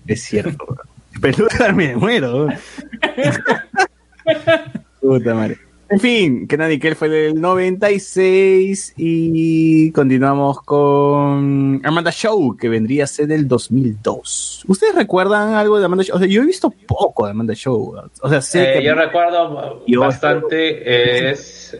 Es 0.06 0.22
cierto. 0.22 0.64
Peluda 1.20 1.72
me 1.74 1.94
muero. 1.94 2.48
Puta 5.00 5.34
madre. 5.34 5.58
En 5.88 6.00
fin, 6.00 6.48
Kenan 6.48 6.72
y 6.72 6.80
Kel 6.80 6.96
fue 6.96 7.08
del 7.08 7.40
96 7.40 8.94
y 8.96 9.92
continuamos 9.92 10.60
con 10.62 11.80
Amanda 11.84 12.10
Show, 12.10 12.56
que 12.56 12.68
vendría 12.68 13.04
a 13.04 13.06
ser 13.06 13.28
del 13.28 13.46
2002. 13.46 14.64
¿Ustedes 14.66 14.96
recuerdan 14.96 15.54
algo 15.54 15.78
de 15.78 15.84
Amanda 15.84 16.02
Show? 16.02 16.16
O 16.16 16.18
sea, 16.18 16.26
yo 16.26 16.42
he 16.42 16.46
visto 16.46 16.70
poco 16.88 17.26
de 17.26 17.30
Amanda 17.30 17.54
Show. 17.54 17.94
O 18.20 18.28
sea, 18.28 18.40
sé 18.40 18.62
Eh, 18.70 18.78
que... 18.78 18.84
yo 18.84 18.94
recuerdo 18.96 19.84
Yo- 19.86 20.00
bastante, 20.00 21.30
es... 21.30 21.78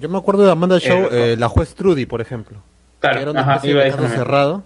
Yo 0.00 0.08
me 0.08 0.18
acuerdo 0.18 0.44
de 0.44 0.52
Amanda 0.52 0.78
Show, 0.78 1.06
Eh, 1.10 1.32
eh, 1.32 1.36
la 1.36 1.48
juez 1.48 1.74
Trudy, 1.74 2.06
por 2.06 2.20
ejemplo. 2.20 2.58
Claro, 3.00 3.16
que 3.16 3.22
era 3.22 3.30
una 3.32 3.40
ajá, 3.40 3.54
especie 3.56 3.70
iba 3.72 3.82
a 3.82 3.84
de 4.08 4.08
cerrado. 4.08 4.62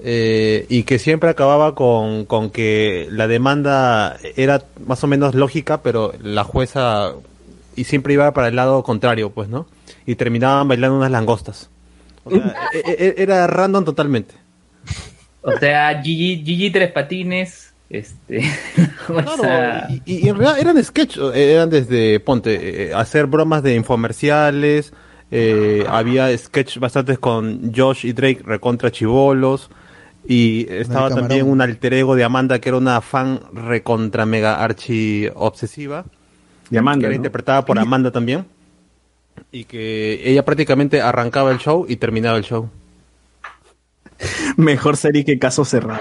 eh, 0.00 0.66
y 0.68 0.82
que 0.82 0.98
siempre 0.98 1.30
acababa 1.30 1.76
con, 1.76 2.24
con 2.24 2.50
que 2.50 3.06
la 3.12 3.28
demanda 3.28 4.16
era 4.36 4.62
más 4.86 5.04
o 5.04 5.06
menos 5.06 5.36
lógica, 5.36 5.82
pero 5.82 6.12
la 6.20 6.42
jueza 6.42 7.12
y 7.78 7.84
siempre 7.84 8.14
iba 8.14 8.32
para 8.32 8.48
el 8.48 8.56
lado 8.56 8.82
contrario, 8.82 9.30
pues, 9.30 9.48
¿no? 9.48 9.66
Y 10.06 10.16
terminaban 10.16 10.66
bailando 10.68 10.96
unas 10.96 11.10
langostas. 11.10 11.70
O 12.24 12.30
sea, 12.30 12.54
e- 12.72 13.14
e- 13.16 13.22
era 13.22 13.46
random 13.46 13.84
totalmente. 13.84 14.34
O 15.42 15.56
sea, 15.58 16.02
Gigi, 16.02 16.42
Gigi 16.44 16.70
Tres 16.70 16.90
Patines, 16.92 17.72
este... 17.88 18.42
o 19.08 19.36
sea, 19.40 19.88
Y, 20.04 20.26
y 20.26 20.28
en 20.28 20.36
realidad 20.36 20.58
eran 20.58 20.84
sketch, 20.84 21.18
eran 21.34 21.70
desde, 21.70 22.20
ponte, 22.20 22.88
eh, 22.88 22.94
hacer 22.94 23.26
bromas 23.26 23.62
de 23.62 23.74
infomerciales, 23.74 24.92
eh, 25.30 25.84
había 25.88 26.36
sketch 26.36 26.78
bastantes 26.78 27.18
con 27.18 27.72
Josh 27.74 28.04
y 28.04 28.12
Drake 28.12 28.42
recontra 28.44 28.90
chivolos, 28.90 29.70
y 30.26 30.66
estaba 30.70 31.08
también 31.08 31.48
un 31.48 31.60
alter 31.62 31.94
ego 31.94 32.14
de 32.14 32.24
Amanda 32.24 32.58
que 32.58 32.68
era 32.68 32.76
una 32.76 33.00
fan 33.00 33.40
recontra 33.52 34.26
mega 34.26 34.62
archi 34.62 35.26
obsesiva, 35.34 36.04
De 36.70 36.78
Amanda, 36.78 37.00
que 37.00 37.06
era 37.06 37.12
¿no? 37.12 37.16
interpretada 37.16 37.64
por 37.64 37.78
Amanda 37.78 38.10
también, 38.10 38.44
y 39.52 39.64
que 39.64 40.20
ella 40.24 40.44
prácticamente 40.44 41.00
arrancaba 41.00 41.50
el 41.50 41.58
show 41.58 41.86
y 41.88 41.96
terminaba 41.96 42.36
el 42.38 42.44
show. 42.44 42.68
Mejor 44.56 44.96
serie 44.96 45.24
que 45.24 45.38
Caso 45.38 45.64
Cerrado. 45.64 46.00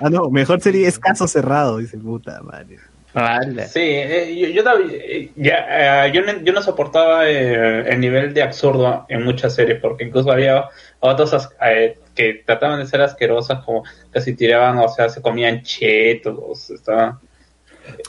Ah, 0.00 0.08
no, 0.08 0.30
mejor 0.30 0.60
serie 0.60 0.86
es 0.88 0.98
Caso 0.98 1.28
Cerrado, 1.28 1.78
dice 1.78 1.98
puta 1.98 2.40
madre. 2.42 2.78
Sí, 3.68 3.80
eh, 3.80 4.34
yo, 4.54 4.62
yo, 4.62 4.62
eh, 4.90 5.30
ya, 5.36 6.06
eh, 6.06 6.12
yo, 6.14 6.22
no, 6.22 6.40
yo 6.40 6.52
no 6.54 6.62
soportaba 6.62 7.28
eh, 7.28 7.92
el 7.92 8.00
nivel 8.00 8.32
de 8.32 8.42
absurdo 8.42 9.04
en 9.10 9.22
muchas 9.22 9.54
series, 9.54 9.78
porque 9.82 10.04
incluso 10.04 10.32
había 10.32 10.64
otras 10.98 11.34
as- 11.34 11.50
eh, 11.66 11.98
que 12.14 12.42
trataban 12.46 12.80
de 12.80 12.86
ser 12.86 13.02
asquerosas, 13.02 13.62
como 13.64 13.84
casi 14.10 14.34
tiraban, 14.34 14.78
o 14.78 14.88
sea, 14.88 15.10
se 15.10 15.20
comían 15.20 15.62
chetos, 15.62 16.70
estaban... 16.70 17.18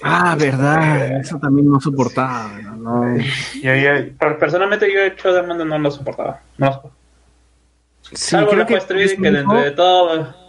Ah, 0.03 0.35
verdad, 0.39 1.19
eso 1.19 1.37
también 1.39 1.69
no 1.69 1.79
soportaba, 1.79 2.51
¿no? 2.77 3.17
Yo- 3.17 3.75
yo- 3.75 4.17
per- 4.19 4.37
personalmente 4.37 4.87
yo 4.91 4.99
show 5.15 5.31
de 5.33 5.39
Amanda 5.39 5.63
no 5.65 5.79
lo 5.79 5.91
soportaba. 5.91 6.41
No. 6.57 6.81
Sí, 8.01 8.15
Salvo 8.17 8.47
creo 8.49 8.59
la 8.59 8.65
que 8.67 8.73
que 8.73 9.03
eso 9.03 9.21
dentro 9.21 9.61
de 9.61 9.71
todo... 9.71 10.43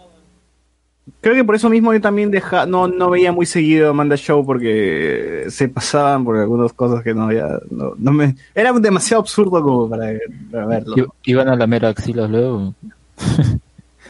Creo 1.21 1.35
que 1.35 1.43
por 1.43 1.55
eso 1.55 1.69
mismo 1.69 1.93
yo 1.93 2.01
también 2.01 2.31
deja, 2.31 2.65
no, 2.65 2.87
no 2.87 3.11
veía 3.11 3.31
muy 3.31 3.45
seguido 3.45 3.91
Amanda 3.91 4.15
Show 4.17 4.43
porque 4.45 5.45
se 5.49 5.67
pasaban 5.69 6.23
por 6.25 6.35
algunas 6.37 6.73
cosas 6.73 7.03
que 7.03 7.13
no 7.13 7.25
había, 7.25 7.47
no, 7.69 7.93
no 7.97 8.11
me, 8.11 8.35
era 8.55 8.73
demasiado 8.73 9.21
absurdo 9.21 9.61
como 9.61 9.87
para, 9.89 10.13
para 10.51 10.65
verlo. 10.65 10.95
I- 10.97 11.31
Iban 11.31 11.47
a 11.49 11.55
lamer 11.55 11.85
axilas 11.85 12.29
luego. 12.29 12.73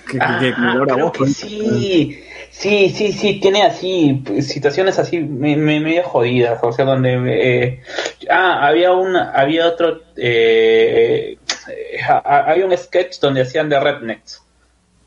Que- 0.07 0.11
que- 0.11 0.17
Ah, 0.21 0.37
que- 0.39 0.53
que 0.53 0.61
ahora 0.61 0.93
creo 0.93 1.05
vos, 1.05 1.11
que 1.13 1.17
pues. 1.19 1.37
sí, 1.37 2.19
sí, 2.59 2.89
sí, 2.89 3.11
sí, 3.13 3.39
tiene 3.39 3.63
así 3.63 4.23
situaciones 4.41 4.97
así 4.99 5.19
me, 5.19 5.55
me- 5.57 5.79
medio 5.79 6.03
jodidas, 6.03 6.59
o 6.63 6.71
sea, 6.71 6.85
donde 6.85 7.13
eh, 7.27 7.81
ah, 8.29 8.65
había 8.67 8.91
un, 8.93 9.15
había 9.15 9.67
otro, 9.67 10.01
eh, 10.17 11.37
eh, 11.69 12.01
ha- 12.07 12.51
había 12.51 12.65
un 12.65 12.77
sketch 12.77 13.19
donde 13.19 13.41
hacían 13.41 13.69
de 13.69 13.79
rednecks, 13.79 14.43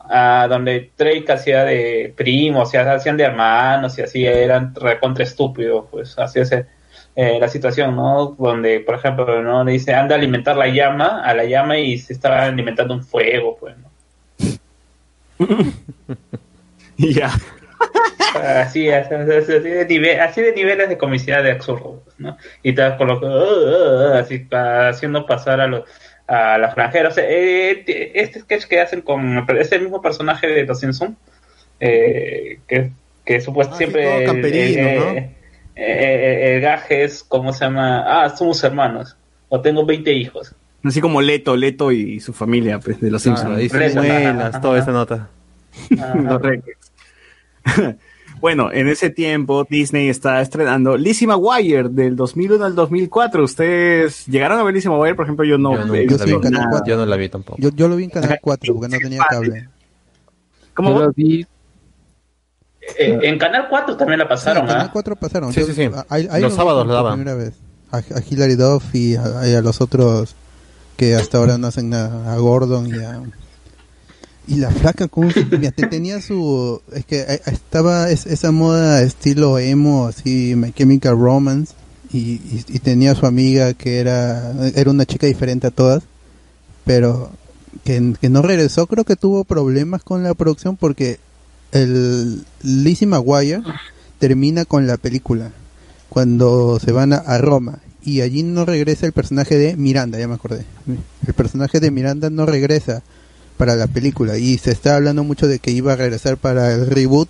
ah, 0.00 0.46
donde 0.50 0.90
Drake 0.98 1.32
hacía 1.32 1.64
de 1.64 2.12
primo, 2.16 2.62
o 2.62 2.66
sea, 2.66 2.92
hacían 2.94 3.16
de 3.16 3.24
hermanos 3.24 3.98
y 3.98 4.02
así 4.02 4.26
eran 4.26 4.74
recontra 4.74 5.24
estúpidos, 5.24 5.86
pues 5.90 6.18
así 6.18 6.40
es 6.40 6.52
eh, 6.52 7.38
la 7.40 7.48
situación, 7.48 7.96
¿no? 7.96 8.36
Donde, 8.38 8.80
por 8.80 8.94
ejemplo, 8.96 9.42
no 9.42 9.64
le 9.64 9.72
dice 9.72 9.94
anda 9.94 10.14
a 10.14 10.18
alimentar 10.18 10.56
la 10.56 10.68
llama, 10.68 11.22
a 11.24 11.34
la 11.34 11.44
llama 11.44 11.78
y 11.78 11.98
se 11.98 12.12
estaba 12.14 12.44
alimentando 12.44 12.94
un 12.94 13.04
fuego, 13.04 13.56
pues, 13.60 13.76
¿no? 13.78 13.88
Ya. 17.14 17.30
Así, 18.34 18.88
así, 18.90 19.14
así, 19.14 19.32
así 19.52 19.52
de 19.68 19.86
nive- 19.88 20.18
así 20.20 20.42
de 20.42 20.52
niveles 20.52 20.88
de 20.88 20.98
comicidad 20.98 21.42
de 21.42 21.52
absurdo, 21.52 22.02
¿no? 22.18 22.36
Y 22.62 22.72
te 22.74 22.82
vas 22.82 22.96
colocando, 22.96 23.36
"Uh, 23.38 24.10
uh", 24.12 24.14
así 24.18 24.40
pa- 24.40 24.88
haciendo 24.88 25.24
pasar 25.26 25.60
a 25.60 25.66
los 25.66 25.84
a 26.26 26.58
los 26.58 26.66
extranjeros. 26.68 27.16
Eh, 27.18 27.84
eh, 27.86 28.12
este 28.14 28.40
sketch 28.40 28.64
que 28.66 28.80
hacen 28.80 29.00
con 29.00 29.46
ese 29.58 29.78
mismo 29.78 30.02
personaje 30.02 30.46
de 30.46 30.64
Los 30.66 30.78
Simpson, 30.80 31.16
eh, 31.80 32.58
que, 32.68 32.90
que 33.24 33.40
supuestamente 33.40 33.84
Ah, 33.84 33.88
siempre 33.88 34.04
todo 34.04 34.18
el, 34.18 34.26
camperino, 34.26 34.88
eh, 34.88 34.96
¿no? 34.98 35.10
eh, 35.12 35.34
eh, 35.76 36.54
el 36.56 36.60
gaje 36.60 37.04
es, 37.04 37.22
¿cómo 37.24 37.52
se 37.54 37.64
llama? 37.64 38.24
Ah, 38.24 38.28
somos 38.36 38.62
hermanos, 38.62 39.16
o 39.48 39.60
tengo 39.62 39.86
20 39.86 40.12
hijos. 40.12 40.54
Así 40.84 41.00
como 41.00 41.22
Leto, 41.22 41.56
Leto 41.56 41.92
y 41.92 42.20
su 42.20 42.32
familia, 42.34 42.78
pues, 42.78 43.00
de 43.00 43.10
los 43.10 43.22
Simpsons. 43.22 43.56
Ah, 43.56 43.62
y 43.62 43.68
sus 43.70 43.78
toda 44.60 44.74
ajá. 44.74 44.78
esa 44.82 44.92
nota. 44.92 45.28
bueno, 48.40 48.70
en 48.72 48.88
ese 48.88 49.10
tiempo 49.10 49.66
Disney 49.68 50.08
está 50.08 50.40
estrenando 50.40 50.96
Lizzie 50.96 51.26
McGuire 51.26 51.88
del 51.88 52.16
2001 52.16 52.64
al 52.64 52.74
2004. 52.74 53.42
¿Ustedes 53.44 54.26
llegaron 54.26 54.58
a 54.58 54.62
ver 54.62 54.74
Lizzie 54.74 54.90
McGuire? 54.90 55.14
Por 55.14 55.24
ejemplo, 55.26 55.44
yo 55.44 55.58
no. 55.58 55.74
Yo 55.74 55.84
no, 55.86 55.94
he 55.94 56.04
yo 56.04 56.08
visto 56.10 56.24
sí, 56.24 56.30
en 56.30 56.40
Canal 56.40 56.60
nada. 56.60 56.70
4. 56.70 56.86
Yo 56.88 56.96
no 56.96 57.06
la 57.06 57.16
vi 57.16 57.28
tampoco. 57.28 57.58
Yo, 57.60 57.70
yo 57.70 57.88
lo 57.88 57.96
vi 57.96 58.04
en 58.04 58.10
Canal 58.10 58.38
4 58.40 58.74
porque 58.74 58.88
no 58.94 58.98
tenía 58.98 59.22
cable. 59.28 59.68
¿Cómo? 60.74 60.90
Yo 60.94 61.00
lo 61.06 61.12
vi, 61.12 61.46
Eh, 62.98 63.18
en 63.22 63.38
Canal 63.38 63.66
4 63.68 63.96
también 63.96 64.18
la 64.20 64.24
Sí, 64.24 64.28
pasaron, 64.30 64.62
en 64.62 64.68
Canal 64.68 64.86
¿ah? 64.86 64.90
4 64.92 65.16
pasaron. 65.16 65.52
Sí, 65.52 65.62
sí, 65.64 65.74
sí. 65.74 65.82
a- 65.84 66.06
ahí- 66.08 66.28
ahí 66.30 66.40
Los 66.42 66.54
sábados 66.54 66.86
lo 66.86 66.94
daban. 66.94 67.14
primera 67.18 67.36
vez. 67.36 67.52
A, 67.90 67.98
a 67.98 68.22
Hilary 68.30 68.54
Duff 68.54 68.94
y 68.94 69.16
a, 69.16 69.60
los 69.62 69.80
otros 69.80 70.34
que 70.96 71.14
hasta 71.14 71.38
ahora 71.38 71.58
no 71.58 71.66
hacen 71.66 71.90
nada. 71.90 72.32
A 72.32 72.36
Gordon 72.38 72.86
y 72.88 72.92
a... 73.04 73.22
Y 74.48 74.56
la 74.56 74.70
flaca, 74.70 75.08
como 75.08 75.28
tenía 75.90 76.20
su... 76.22 76.80
Es 76.94 77.04
que 77.04 77.20
eh, 77.20 77.40
estaba 77.46 78.10
es- 78.10 78.26
esa 78.26 78.50
moda 78.50 79.02
estilo 79.02 79.58
emo, 79.58 80.06
así, 80.06 80.54
My 80.56 80.72
Chemical 80.72 81.18
Romance. 81.18 81.74
Y, 82.10 82.38
tenía 82.82 83.14
su 83.14 83.26
amiga 83.26 83.74
que 83.74 83.98
era, 83.98 84.52
era 84.74 84.90
una 84.90 85.04
chica 85.04 85.26
diferente 85.26 85.66
a 85.66 85.70
todas. 85.70 86.02
Pero 86.86 87.30
que, 87.84 88.00
no 88.00 88.40
regresó, 88.42 88.86
creo 88.86 89.04
que 89.04 89.16
tuvo 89.16 89.44
problemas 89.44 90.02
con 90.02 90.22
la 90.22 90.32
producción 90.32 90.76
porque 90.76 91.18
el 91.72 92.44
Lizzie 92.62 93.06
McGuire 93.06 93.60
termina 94.18 94.64
con 94.64 94.86
la 94.86 94.96
película 94.96 95.52
cuando 96.08 96.80
se 96.80 96.92
van 96.92 97.12
a 97.12 97.38
Roma 97.38 97.80
y 98.02 98.22
allí 98.22 98.42
no 98.42 98.64
regresa 98.64 99.04
el 99.04 99.12
personaje 99.12 99.58
de 99.58 99.76
Miranda, 99.76 100.18
ya 100.18 100.26
me 100.26 100.34
acordé. 100.34 100.64
El 101.26 101.34
personaje 101.34 101.78
de 101.78 101.90
Miranda 101.90 102.30
no 102.30 102.46
regresa 102.46 103.02
para 103.58 103.76
la 103.76 103.86
película 103.88 104.38
y 104.38 104.56
se 104.56 104.70
está 104.70 104.96
hablando 104.96 105.22
mucho 105.24 105.46
de 105.46 105.58
que 105.58 105.70
iba 105.72 105.92
a 105.92 105.96
regresar 105.96 106.38
para 106.38 106.72
el 106.72 106.86
reboot 106.86 107.28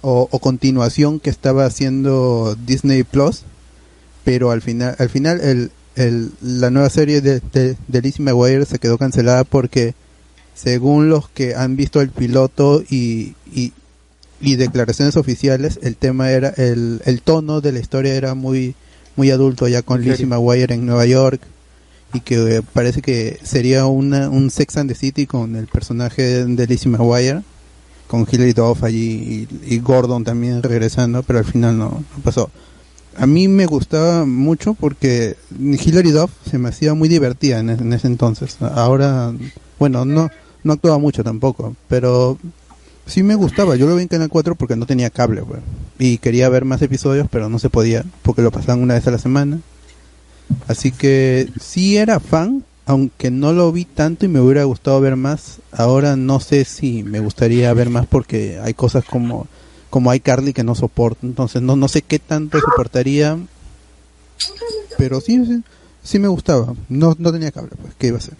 o, 0.00 0.28
o 0.30 0.38
continuación 0.38 1.20
que 1.20 1.28
estaba 1.28 1.66
haciendo 1.66 2.56
Disney 2.64 3.02
Plus, 3.02 3.42
pero 4.24 4.50
al 4.50 4.62
final, 4.62 4.96
al 4.98 5.10
final 5.10 5.40
el, 5.42 5.70
el, 5.96 6.30
la 6.40 6.70
nueva 6.70 6.88
serie 6.88 7.20
de, 7.20 7.42
de, 7.52 7.76
de 7.86 8.00
Lizzie 8.00 8.24
McGuire 8.24 8.64
se 8.64 8.78
quedó 8.78 8.96
cancelada 8.96 9.44
porque 9.44 9.94
según 10.54 11.10
los 11.10 11.28
que 11.28 11.54
han 11.54 11.76
visto 11.76 12.00
el 12.00 12.10
piloto 12.10 12.82
y, 12.88 13.34
y, 13.52 13.72
y 14.40 14.56
declaraciones 14.56 15.16
oficiales, 15.16 15.78
el 15.82 15.96
tema 15.96 16.30
era, 16.30 16.48
el, 16.56 17.02
el 17.04 17.20
tono 17.22 17.60
de 17.60 17.72
la 17.72 17.80
historia 17.80 18.14
era 18.14 18.34
muy, 18.34 18.74
muy 19.16 19.30
adulto 19.30 19.66
ya 19.68 19.82
con 19.82 20.02
¿En 20.02 20.10
Lizzie? 20.10 20.26
McGuire 20.26 20.74
en 20.74 20.86
Nueva 20.86 21.06
York 21.06 21.40
y 22.12 22.20
que 22.20 22.56
eh, 22.56 22.62
parece 22.72 23.02
que 23.02 23.38
sería 23.42 23.86
una, 23.86 24.28
un 24.30 24.50
Sex 24.50 24.76
and 24.76 24.90
the 24.90 24.94
City 24.94 25.26
con 25.26 25.56
el 25.56 25.66
personaje 25.66 26.44
de 26.44 26.66
Lizzie 26.66 26.90
McGuire 26.90 27.42
con 28.08 28.26
Hilary 28.28 28.54
Duff 28.54 28.82
allí 28.82 29.46
y, 29.64 29.78
Gordon 29.78 30.24
también 30.24 30.62
regresando, 30.62 31.22
pero 31.22 31.38
al 31.38 31.44
final 31.44 31.78
no, 31.78 32.02
pasó. 32.24 32.50
A 33.16 33.26
mí 33.26 33.48
me 33.48 33.66
gustaba 33.66 34.24
mucho 34.24 34.74
porque 34.74 35.36
Hilary 35.60 36.10
Duff 36.10 36.30
se 36.48 36.58
me 36.58 36.70
hacía 36.70 36.94
muy 36.94 37.08
divertida 37.08 37.60
en, 37.60 37.92
ese 37.92 38.06
entonces. 38.06 38.56
Ahora, 38.60 39.32
bueno, 39.78 40.04
no, 40.04 40.30
no 40.64 40.72
actuaba 40.72 40.98
mucho 40.98 41.22
tampoco, 41.22 41.76
pero 41.88 42.38
sí 43.06 43.22
me 43.22 43.34
gustaba. 43.34 43.76
Yo 43.76 43.86
lo 43.86 43.96
vi 43.96 44.02
en 44.02 44.08
Canal 44.08 44.28
4 44.28 44.54
porque 44.54 44.76
no 44.76 44.86
tenía 44.86 45.10
cable. 45.10 45.42
Y 45.98 46.18
quería 46.18 46.48
ver 46.48 46.64
más 46.64 46.80
episodios, 46.80 47.28
pero 47.30 47.48
no 47.48 47.58
se 47.58 47.70
podía 47.70 48.04
porque 48.22 48.42
lo 48.42 48.50
pasaban 48.50 48.82
una 48.82 48.94
vez 48.94 49.06
a 49.06 49.10
la 49.10 49.18
semana. 49.18 49.60
Así 50.66 50.92
que 50.92 51.48
sí 51.60 51.96
era 51.96 52.20
fan, 52.20 52.64
aunque 52.86 53.30
no 53.30 53.52
lo 53.52 53.70
vi 53.72 53.84
tanto 53.84 54.24
y 54.24 54.28
me 54.28 54.40
hubiera 54.40 54.64
gustado 54.64 55.00
ver 55.00 55.16
más. 55.16 55.60
Ahora 55.72 56.16
no 56.16 56.40
sé 56.40 56.64
si 56.64 57.02
me 57.02 57.20
gustaría 57.20 57.72
ver 57.74 57.90
más 57.90 58.06
porque 58.06 58.58
hay 58.62 58.74
cosas 58.74 59.04
como 59.04 59.46
como 59.90 60.10
hay 60.10 60.20
Carly 60.20 60.52
que 60.52 60.64
no 60.64 60.74
soporto. 60.74 61.26
Entonces 61.26 61.62
no 61.62 61.76
no 61.76 61.88
sé 61.88 62.02
qué 62.02 62.18
tanto 62.18 62.58
soportaría. 62.60 63.38
Pero 64.96 65.20
sí, 65.20 65.62
sí, 66.02 66.18
me 66.18 66.28
gustaba. 66.28 66.74
No, 66.88 67.14
no 67.18 67.32
tenía 67.32 67.52
cable, 67.52 67.70
pues, 67.80 67.94
¿qué 67.98 68.08
iba 68.08 68.16
a 68.16 68.18
hacer? 68.18 68.34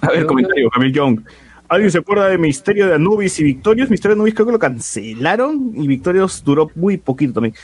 A 0.00 0.10
ver, 0.10 0.26
comentario, 0.26 0.70
Camille 0.70 0.92
Young. 0.92 1.20
¿Alguien 1.68 1.90
se 1.92 1.98
acuerda 1.98 2.26
de 2.26 2.36
Misterio 2.36 2.88
de 2.88 2.94
Anubis 2.94 3.38
y 3.38 3.44
Victorious? 3.44 3.90
Misterio 3.90 4.16
de 4.16 4.18
Anubis 4.18 4.34
creo 4.34 4.46
que 4.46 4.52
lo 4.52 4.58
cancelaron 4.58 5.72
y 5.76 5.86
Victorious 5.86 6.42
duró 6.42 6.68
muy 6.74 6.96
poquito 6.96 7.34
también. 7.34 7.54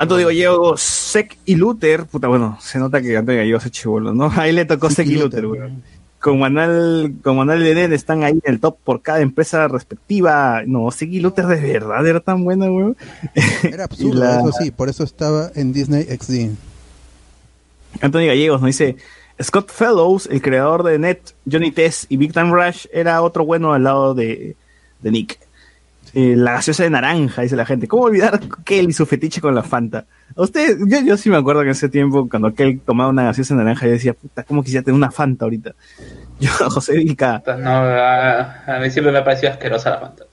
Antonio 0.00 0.28
Gallego, 0.28 0.78
Sec 0.78 1.36
y 1.44 1.56
Luther, 1.56 2.06
puta, 2.06 2.26
bueno, 2.26 2.56
se 2.58 2.78
nota 2.78 3.02
que 3.02 3.18
Antonio 3.18 3.40
Gallego 3.42 3.60
se 3.60 3.70
chivolo, 3.70 4.14
¿no? 4.14 4.32
Ahí 4.36 4.50
le 4.50 4.64
tocó 4.64 4.88
Sec 4.88 5.06
y 5.06 5.16
Luther, 5.16 5.44
weón. 5.44 5.82
Con 6.18 6.38
Manuel, 6.38 7.16
con 7.22 7.36
Manuel 7.36 7.62
están 7.92 8.24
ahí 8.24 8.32
en 8.32 8.52
el 8.54 8.60
top 8.60 8.76
por 8.82 9.00
cada 9.02 9.20
empresa 9.20 9.68
respectiva. 9.68 10.62
No, 10.66 10.90
Sec 10.90 11.10
y 11.10 11.20
Luther 11.20 11.46
de 11.46 11.60
verdad 11.60 12.06
era 12.06 12.20
tan 12.20 12.44
buena, 12.44 12.64
weón. 12.72 12.96
Era 13.62 13.84
absurdo, 13.84 14.20
la- 14.20 14.40
eso 14.40 14.52
sí, 14.58 14.70
por 14.70 14.88
eso 14.88 15.04
estaba 15.04 15.50
en 15.54 15.74
Disney 15.74 16.04
XD. 16.04 16.50
Anthony 18.00 18.26
Gallegos 18.26 18.62
nos 18.62 18.68
dice, 18.68 18.96
Scott 19.42 19.70
Fellows, 19.70 20.28
el 20.30 20.40
creador 20.40 20.82
de 20.82 20.98
Net, 20.98 21.20
Johnny 21.50 21.72
Test 21.72 22.04
y 22.10 22.16
Big 22.16 22.32
Time 22.32 22.52
Rush, 22.52 22.86
era 22.90 23.20
otro 23.20 23.44
bueno 23.44 23.74
al 23.74 23.84
lado 23.84 24.14
de, 24.14 24.56
de 25.02 25.10
Nick. 25.10 25.38
Eh, 26.14 26.34
la 26.36 26.52
gaseosa 26.52 26.84
de 26.84 26.90
naranja, 26.90 27.42
dice 27.42 27.56
la 27.56 27.66
gente. 27.66 27.86
¿Cómo 27.88 28.04
olvidar 28.04 28.40
Kel 28.64 28.90
y 28.90 28.92
su 28.92 29.06
fetiche 29.06 29.40
con 29.40 29.54
la 29.54 29.62
Fanta? 29.62 30.06
A 30.36 30.42
usted, 30.42 30.78
yo, 30.86 31.00
yo 31.00 31.16
sí 31.16 31.30
me 31.30 31.36
acuerdo 31.36 31.60
que 31.60 31.68
en 31.68 31.72
ese 31.72 31.88
tiempo, 31.88 32.28
cuando 32.28 32.54
Kel 32.54 32.80
tomaba 32.80 33.10
una 33.10 33.24
gaseosa 33.24 33.54
de 33.54 33.58
naranja, 33.58 33.86
yo 33.86 33.92
decía, 33.92 34.14
puta, 34.14 34.42
¿cómo 34.42 34.62
quisiera 34.62 34.84
tener 34.84 34.96
una 34.96 35.10
Fanta 35.10 35.44
ahorita? 35.44 35.74
Yo, 36.40 36.50
José 36.70 36.96
Vilca, 36.96 37.42
No, 37.58 37.70
a, 37.70 38.64
a 38.64 38.78
mí 38.80 38.90
siempre 38.90 39.12
me 39.12 39.18
ha 39.18 39.24
parecido 39.24 39.52
asquerosa 39.52 39.90
la 39.90 39.98
Fanta. 39.98 40.24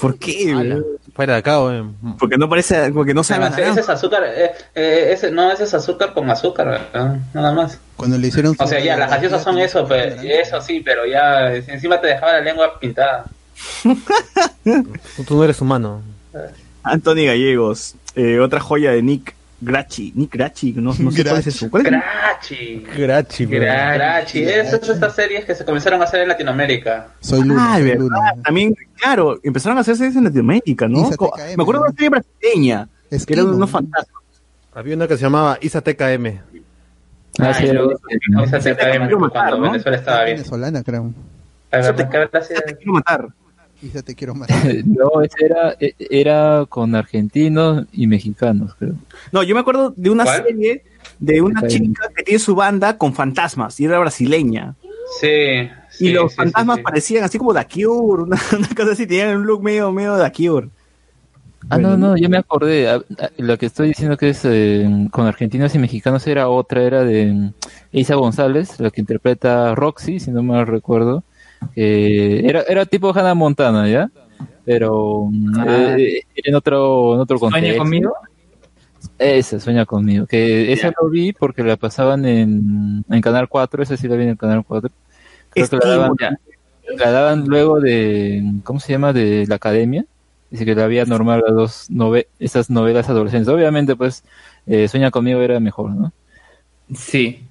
¿por 0.00 0.18
qué? 0.18 0.82
Fuera 1.14 1.34
de 1.34 1.38
acá, 1.38 1.62
weón. 1.62 1.96
Porque 2.18 2.36
no 2.36 2.48
parece, 2.48 2.92
porque 2.92 3.14
no 3.14 3.24
sabe 3.24 3.46
Además, 3.46 3.70
ese 3.70 3.80
es 3.80 3.88
azúcar, 3.88 4.24
eh, 4.24 4.52
eh, 4.74 5.10
ese, 5.12 5.30
no, 5.30 5.50
ese 5.50 5.64
es 5.64 5.74
azúcar 5.74 6.12
con 6.12 6.30
azúcar, 6.30 6.68
¿verdad? 6.68 7.16
nada 7.32 7.52
más. 7.52 7.78
Cuando 7.96 8.18
le 8.18 8.28
hicieron 8.28 8.54
O 8.58 8.66
sea, 8.66 8.80
ya, 8.80 8.96
las 8.96 9.10
gaseosas 9.10 9.42
son 9.42 9.58
eso, 9.58 9.86
pero, 9.88 10.20
eso 10.22 10.60
sí, 10.60 10.80
pero 10.84 11.06
ya 11.06 11.54
encima 11.54 12.00
te 12.00 12.08
dejaba 12.08 12.34
la 12.34 12.40
lengua 12.40 12.78
pintada. 12.78 13.24
Tú, 15.26 15.36
no 15.36 15.44
eres 15.44 15.60
humano. 15.60 16.02
Anthony 16.82 17.26
Gallegos, 17.26 17.94
eh, 18.14 18.38
otra 18.40 18.60
joya 18.60 18.92
de 18.92 19.02
Nick 19.02 19.34
Grachi. 19.60 20.12
Nick 20.14 20.32
Grachi, 20.34 20.72
no, 20.74 20.94
no 20.98 21.10
sé 21.10 21.24
cuál 21.24 21.38
es 21.40 21.46
eso. 21.48 21.68
¿Cuál 21.70 21.86
es? 21.86 21.92
Grachi. 21.92 22.86
Grachi, 22.96 23.46
Gra- 23.46 23.94
Grachi. 23.94 24.42
Esas 24.44 24.80
son 24.86 24.94
estas 24.94 25.14
series 25.14 25.44
que 25.44 25.54
se 25.54 25.64
comenzaron 25.64 26.00
a 26.00 26.04
hacer 26.04 26.20
en 26.22 26.28
Latinoamérica. 26.28 27.08
Soy 27.20 27.42
Ah, 27.58 27.78
de 27.78 27.84
verdad. 27.96 28.08
También, 28.44 28.74
claro, 28.96 29.38
empezaron 29.42 29.76
a 29.78 29.80
hacerse 29.80 30.06
en 30.06 30.24
Latinoamérica, 30.24 30.86
¿no? 30.88 31.00
Isa 31.02 31.16
TKM, 31.16 31.56
Me 31.56 31.62
acuerdo 31.62 31.82
de 31.82 31.88
una 31.88 31.94
serie 31.96 32.08
brasileña, 32.10 32.88
que 33.10 33.16
eran 33.16 33.20
Esquimo. 33.20 33.56
unos 33.56 33.70
fantasmas. 33.70 34.22
Había 34.74 34.94
una 34.94 35.08
que 35.08 35.16
se 35.16 35.22
llamaba 35.22 35.58
Isa 35.60 35.80
TKM. 35.80 36.40
Ah, 37.40 37.54
sí, 37.54 37.66
no. 37.72 37.90
esa 38.42 38.58
te 38.60 38.76
cae 38.76 38.98
cuando 38.98 39.60
Venezuela 39.60 39.96
estaba 39.96 40.24
bien. 40.24 40.36
venezolana, 40.38 40.82
creo. 40.82 41.12
A 41.70 41.76
ver, 41.78 41.94
¿qué 42.08 42.18
verdad 42.18 42.42
sí? 42.46 42.54
quiero 42.78 42.92
matar. 42.92 43.28
Isa 43.82 44.02
te 44.02 44.14
quiero 44.14 44.34
matar. 44.34 44.56
no, 44.86 45.22
ese 45.22 45.44
era, 45.44 45.76
e- 45.78 45.94
era 46.10 46.66
con 46.68 46.94
argentinos 46.94 47.86
y 47.92 48.06
mexicanos, 48.06 48.74
creo. 48.78 48.94
No, 49.32 49.42
yo 49.42 49.54
me 49.54 49.60
acuerdo 49.60 49.92
de 49.96 50.10
una 50.10 50.24
¿Cuál? 50.24 50.44
serie 50.44 50.82
de 51.18 51.40
una 51.40 51.66
chica 51.66 52.08
que 52.14 52.22
tiene 52.24 52.38
su 52.38 52.54
banda 52.54 52.98
con 52.98 53.14
fantasmas 53.14 53.78
y 53.80 53.84
era 53.84 53.98
brasileña. 53.98 54.74
Sí. 55.20 55.26
y 55.26 55.68
sí, 55.90 56.12
los 56.12 56.32
sí, 56.32 56.36
fantasmas 56.36 56.76
sí, 56.76 56.80
sí. 56.80 56.84
parecían 56.84 57.24
así 57.24 57.38
como 57.38 57.54
The 57.54 57.66
Cure, 57.66 58.22
una, 58.24 58.38
una 58.56 58.68
cosa 58.76 58.92
así, 58.92 59.06
tenían 59.06 59.36
un 59.38 59.46
look 59.46 59.62
medio, 59.62 59.90
medio 59.92 60.18
The 60.22 60.32
Cure. 60.32 60.68
Ah, 61.70 61.78
no, 61.78 61.96
no, 61.96 62.16
ya 62.16 62.28
me 62.28 62.38
acordé. 62.38 62.88
Ah, 62.88 63.00
La 63.36 63.56
que 63.56 63.66
estoy 63.66 63.88
diciendo 63.88 64.16
que 64.16 64.30
es 64.30 64.40
eh, 64.44 64.88
con 65.10 65.26
argentinos 65.26 65.74
y 65.74 65.78
mexicanos 65.78 66.26
era 66.26 66.48
otra, 66.48 66.82
era 66.82 67.04
de 67.04 67.26
mm, 67.26 67.52
Isa 67.92 68.14
González, 68.14 68.80
la 68.80 68.90
que 68.90 69.00
interpreta 69.02 69.70
a 69.70 69.74
Roxy, 69.74 70.18
si 70.20 70.30
no 70.30 70.42
mal 70.42 70.66
recuerdo. 70.66 71.24
Eh, 71.76 72.42
era, 72.44 72.62
era 72.68 72.84
tipo 72.86 73.10
Hannah 73.16 73.34
Montana, 73.34 73.88
¿ya? 73.88 74.10
Pero 74.64 75.28
mm, 75.30 75.58
Ah. 75.60 75.96
eh, 75.98 76.22
era 76.34 76.50
en 76.50 76.54
otro, 76.54 77.14
en 77.14 77.20
otro 77.20 77.38
contexto. 77.38 77.66
¿Sueña 77.66 77.78
conmigo? 77.78 78.14
Esa, 79.18 79.58
Sueña 79.60 79.84
conmigo. 79.86 80.26
Que 80.26 80.72
esa 80.72 80.92
lo 81.00 81.08
vi 81.08 81.32
porque 81.32 81.62
la 81.62 81.76
pasaban 81.76 82.24
en, 82.24 83.04
en 83.08 83.20
Canal 83.20 83.48
4, 83.48 83.82
esa 83.82 83.96
sí 83.96 84.06
la 84.08 84.16
vi 84.16 84.24
en 84.24 84.30
el 84.30 84.36
Canal 84.38 84.64
4. 84.66 84.90
Creo 85.50 85.68
que 85.68 85.76
la 85.76 85.86
daban, 85.96 86.16
la 86.96 87.10
daban 87.10 87.44
luego 87.46 87.80
de, 87.80 88.42
¿cómo 88.64 88.80
se 88.80 88.92
llama? 88.92 89.12
De 89.12 89.44
la 89.48 89.56
academia. 89.56 90.04
Dice 90.50 90.64
que 90.64 90.74
la 90.74 90.84
había 90.84 91.04
normal 91.04 91.42
las 91.46 91.54
dos 91.54 91.90
nove 91.90 92.28
esas 92.38 92.70
novelas 92.70 93.08
adolescentes. 93.08 93.48
Obviamente, 93.48 93.96
pues, 93.96 94.24
eh, 94.66 94.88
Sueña 94.88 95.10
conmigo 95.10 95.40
era 95.42 95.60
mejor, 95.60 95.90
¿no? 95.90 96.12
Sí. 96.94 97.42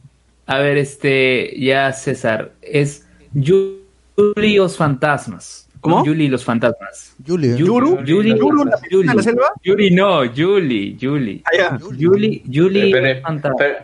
A 0.45 0.59
ver, 0.59 0.77
este, 0.77 1.53
ya 1.59 1.91
César, 1.93 2.53
es 2.61 3.05
Yu- 3.35 3.81
Yuli 4.17 4.53
y 4.53 4.57
los 4.57 4.75
fantasmas. 4.75 5.67
¿Cómo? 5.79 6.03
Yuli 6.03 6.25
y 6.25 6.27
los 6.27 6.43
fantasmas. 6.43 7.15
Yuli. 7.23 7.49
¿eh? 7.49 7.57
¿Yuru? 7.57 8.03
Yuli, 8.03 8.31
¿Yuru, 8.31 8.65
la 8.65 8.79
Yuli. 8.89 9.07
la 9.07 9.21
selva? 9.21 9.51
Yuli 9.63 9.91
no, 9.91 10.25
Yuli, 10.25 10.97
Yuli. 10.97 11.43
Ah, 11.45 11.55
ya. 11.55 11.79
Yuli, 11.95 12.41
Yuli 12.45 12.91
Pero, 12.91 13.13
los 13.13 13.21
fantasmas. 13.21 13.57
pero, 13.59 13.75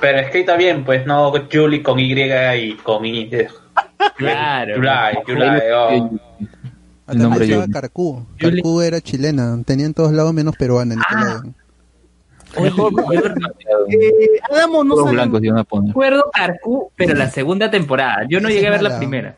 pero 0.00 0.18
escrita 0.18 0.56
bien, 0.56 0.84
pues 0.84 1.06
no 1.06 1.32
Julie 1.50 1.82
con 1.82 1.98
Y 1.98 2.12
y 2.12 2.74
con 2.82 3.04
I. 3.06 3.30
Claro. 4.16 4.76
Yulai, 4.76 5.18
Yulai, 5.26 5.60
oh. 5.74 6.20
El 7.08 7.18
nombre 7.18 7.48
Yuli. 7.48 7.72
Carcú. 7.72 8.26
Yuli. 8.38 8.56
Carcú 8.62 8.80
era 8.82 9.00
chilena. 9.00 9.58
Tenía 9.64 9.86
en 9.86 9.94
todos 9.94 10.12
lados 10.12 10.34
menos 10.34 10.54
peruana. 10.56 10.96
Ah. 11.08 11.42
Mejor, 12.60 12.92
Eh, 13.88 14.40
Adamo 14.50 14.82
no 14.84 14.96
poner. 14.96 15.28
recuerdo 15.88 16.30
Carcú, 16.32 16.90
pero 16.96 17.14
la 17.14 17.30
segunda 17.30 17.70
temporada. 17.70 18.26
Yo 18.28 18.40
no 18.40 18.48
llegué 18.48 18.66
a 18.68 18.70
ver 18.70 18.82
la 18.82 18.98
primera. 18.98 19.36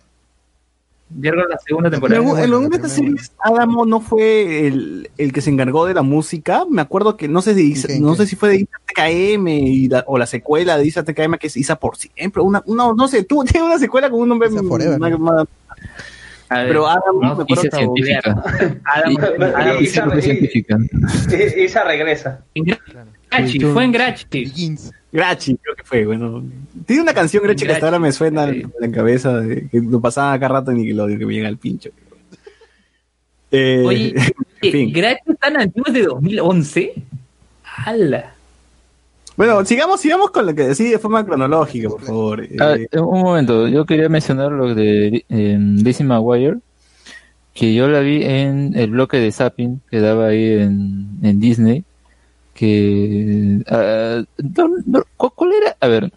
Yo 1.14 1.30
la 1.32 1.58
segunda 1.58 1.88
En 1.88 1.92
temporada. 1.92 2.22
en 2.22 2.44
alguna 2.52 2.68
de 2.70 2.76
estas 2.76 2.92
series, 2.92 3.32
Adamo 3.38 3.84
no 3.84 4.00
fue 4.00 4.66
el, 4.66 5.10
el 5.18 5.32
que 5.34 5.42
se 5.42 5.50
encargó 5.50 5.84
de 5.84 5.92
la 5.92 6.00
música. 6.00 6.64
Me 6.70 6.80
acuerdo 6.80 7.18
que 7.18 7.28
no 7.28 7.42
sé 7.42 7.54
si, 7.54 7.72
¿En 7.74 7.82
qué, 7.82 7.94
en 7.96 8.02
no 8.02 8.14
sé 8.14 8.26
si 8.26 8.34
fue 8.34 8.48
de 8.48 8.56
Isa 8.56 8.78
TKM 8.86 9.46
y 9.48 9.88
la- 9.88 10.04
o 10.06 10.16
la 10.16 10.24
secuela 10.26 10.78
de 10.78 10.86
Isa 10.86 11.02
TKM 11.04 11.36
que 11.36 11.48
es 11.48 11.56
Isa 11.58 11.76
por 11.76 11.96
siempre. 11.98 12.40
Una, 12.40 12.62
una- 12.64 12.94
no 12.96 13.08
sé, 13.08 13.24
tú 13.24 13.44
tienes 13.44 13.62
una 13.68 13.78
secuela 13.78 14.08
con 14.08 14.20
un 14.20 14.28
nombre 14.30 14.48
Isa 14.48 14.62
Forever. 14.62 14.98
más- 14.98 15.18
más- 15.18 15.42
A 15.42 15.46
ver, 16.58 16.68
Pero 16.68 16.86
Adamo, 16.88 17.20
no, 17.22 17.36
me 17.36 17.44
Hice 17.48 17.70
científica. 17.70 18.42
Adam- 18.84 19.12
Y- 19.12 19.16
Adam- 19.42 19.82
hice 19.82 20.00
Isa- 20.00 20.20
científica. 20.20 20.76
Isa 21.58 21.84
regresa. 21.84 22.44
en 22.54 22.64
Grachi, 23.30 23.60
fue 23.60 23.84
en 23.84 23.92
Grachi. 23.92 24.76
Grachi, 25.12 25.56
creo 25.56 25.74
que 25.76 25.84
fue, 25.84 26.06
bueno. 26.06 26.42
Tiene 26.86 27.02
una 27.02 27.14
canción 27.14 27.42
Grachi 27.42 27.66
que 27.66 27.72
hasta 27.72 27.86
ahora 27.86 27.98
me 27.98 28.12
suena 28.12 28.44
en 28.44 28.72
la 28.80 28.90
cabeza, 28.90 29.40
de- 29.40 29.68
que 29.68 29.80
lo 29.80 30.00
pasaba 30.00 30.32
acá 30.34 30.48
rato 30.48 30.70
en 30.70 30.78
Nickelodeon, 30.78 31.18
que 31.18 31.26
me 31.26 31.34
llega 31.34 31.48
al 31.48 31.58
pincho. 31.58 31.90
Eh, 33.50 33.82
Oye, 33.86 34.14
en 34.62 34.72
fin. 34.72 34.92
¿gratis 34.92 35.36
tan 35.38 35.56
antiguos 35.58 35.92
de 35.92 36.02
2011? 36.04 36.94
¡Hala! 37.84 38.34
Bueno, 39.36 39.64
sigamos, 39.64 40.00
sigamos 40.00 40.30
con 40.30 40.46
lo 40.46 40.54
que 40.54 40.68
decía 40.68 40.90
de 40.90 40.98
forma 40.98 41.24
cronológica, 41.24 41.88
por 41.88 42.02
favor. 42.02 42.46
Ah, 42.60 42.76
Eh, 42.76 42.98
un 43.00 43.22
momento, 43.22 43.66
yo 43.68 43.84
quería 43.86 44.08
mencionar 44.08 44.52
lo 44.52 44.74
de 44.74 45.24
eh, 45.28 45.58
Lizzie 45.58 46.06
que 47.54 47.74
yo 47.74 47.88
la 47.88 48.00
vi 48.00 48.24
en 48.24 48.72
el 48.76 48.90
bloque 48.90 49.18
de 49.18 49.30
Zapping 49.30 49.80
que 49.90 50.00
daba 50.00 50.28
ahí 50.28 50.52
en, 50.54 51.18
en 51.22 51.40
Disney, 51.40 51.84
que... 52.54 53.62
¿cu- 55.16 55.30
¿Cuál 55.34 55.52
era? 55.54 55.76
A 55.80 55.88
ver, 55.88 56.10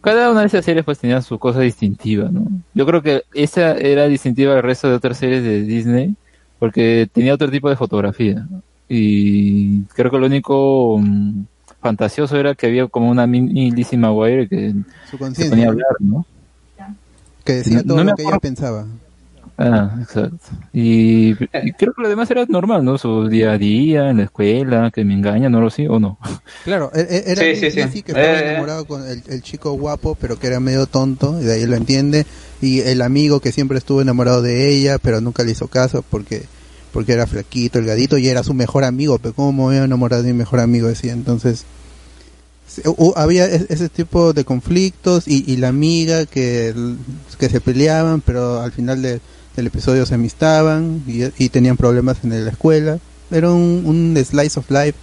cada 0.00 0.30
una 0.30 0.40
de 0.40 0.46
esas 0.46 0.64
series 0.64 0.84
pues 0.84 0.98
tenía 0.98 1.22
su 1.22 1.38
cosa 1.38 1.60
distintiva, 1.60 2.28
¿no? 2.30 2.46
Yo 2.74 2.86
creo 2.86 3.02
que 3.02 3.22
esa 3.32 3.72
era 3.72 4.06
distintiva 4.06 4.54
al 4.54 4.62
resto 4.62 4.88
de 4.88 4.96
otras 4.96 5.16
series 5.18 5.42
de 5.42 5.62
Disney, 5.62 6.14
porque 6.58 7.08
tenía 7.12 7.34
otro 7.34 7.50
tipo 7.50 7.70
de 7.70 7.76
fotografía. 7.76 8.46
Y 8.88 9.82
creo 9.94 10.10
que 10.10 10.18
lo 10.18 10.26
único 10.26 10.98
mm, 11.00 11.40
fantasioso 11.84 12.36
era 12.38 12.54
que 12.54 12.66
había 12.66 12.86
como 12.88 13.10
una 13.10 13.26
mini 13.26 13.70
Lizzie 13.70 13.98
McGuire 13.98 14.48
que 14.48 14.72
Su 15.10 15.18
se 15.18 15.44
ponía 15.50 15.64
a 15.64 15.66
¿no? 15.66 15.72
hablar, 15.72 15.96
¿no? 16.00 16.26
que 17.44 17.52
decía 17.52 17.76
No- 17.76 17.82
todo 17.84 17.98
no 17.98 18.04
me 18.04 18.10
lo 18.12 18.16
que 18.16 18.22
ella 18.22 18.38
pensaba. 18.38 18.86
Ah, 19.58 19.98
exacto. 20.00 20.38
Y, 20.72 21.32
y 21.32 21.72
creo 21.78 21.92
que 21.92 22.02
lo 22.02 22.08
demás 22.08 22.30
era 22.30 22.44
normal, 22.48 22.84
¿no? 22.84 22.96
Su 22.98 23.28
día 23.28 23.52
a 23.52 23.58
día, 23.58 24.08
en 24.10 24.16
la 24.16 24.24
escuela, 24.24 24.90
que 24.90 25.04
me 25.04 25.12
engaña, 25.14 25.48
no 25.50 25.60
lo 25.60 25.68
sé, 25.70 25.88
o 25.88 26.00
no. 26.00 26.18
Claro, 26.64 26.90
e- 26.94 27.00
e- 27.02 27.24
era 27.32 27.42
Sí, 27.42 27.54
sí, 27.56 27.70
sí. 27.70 27.80
Lizzie 27.82 28.02
que 28.02 28.12
estaba 28.12 28.38
Eh, 28.38 28.48
enamorado 28.50 28.86
con 28.86 29.06
el, 29.06 29.22
el 29.28 29.42
chico 29.42 29.72
guapo, 29.74 30.16
pero 30.18 30.38
que 30.38 30.46
era 30.48 30.58
medio 30.58 30.86
tonto, 30.86 31.38
y 31.40 31.44
de 31.44 31.52
ahí 31.52 31.66
lo 31.66 31.76
entiende. 31.76 32.26
Y 32.62 32.80
el 32.80 33.02
amigo 33.02 33.40
que 33.40 33.52
siempre 33.52 33.76
estuvo 33.78 34.00
enamorado 34.00 34.40
de 34.42 34.70
ella, 34.70 34.96
pero 34.98 35.20
nunca 35.20 35.44
le 35.44 35.52
hizo 35.52 35.68
caso 35.68 36.02
porque 36.10 36.42
porque 36.92 37.12
era 37.12 37.26
flaquito, 37.26 37.78
delgadito, 37.78 38.18
y 38.18 38.28
era 38.28 38.44
su 38.44 38.54
mejor 38.54 38.84
amigo. 38.84 39.18
Pero 39.18 39.34
¿cómo 39.34 39.52
me 39.52 39.62
voy 39.62 39.76
a 39.76 39.84
enamorar 39.84 40.22
de 40.22 40.32
mi 40.32 40.38
mejor 40.38 40.60
amigo? 40.60 40.86
Decía. 40.88 41.12
Entonces, 41.12 41.64
había 43.16 43.46
es- 43.46 43.70
ese 43.70 43.88
tipo 43.88 44.32
de 44.32 44.44
conflictos 44.44 45.26
y, 45.28 45.44
y 45.50 45.56
la 45.56 45.68
amiga 45.68 46.26
que, 46.26 46.74
que 47.38 47.48
se 47.48 47.60
peleaban, 47.60 48.20
pero 48.20 48.60
al 48.60 48.72
final 48.72 49.02
de- 49.02 49.20
del 49.56 49.66
episodio 49.68 50.04
se 50.06 50.14
amistaban 50.14 51.02
y, 51.06 51.24
y 51.44 51.48
tenían 51.48 51.76
problemas 51.76 52.16
en 52.24 52.44
la 52.44 52.50
escuela. 52.50 52.98
Era 53.30 53.50
un, 53.50 53.82
un 53.86 54.16
slice 54.24 54.58
of 54.58 54.70
life, 54.70 54.94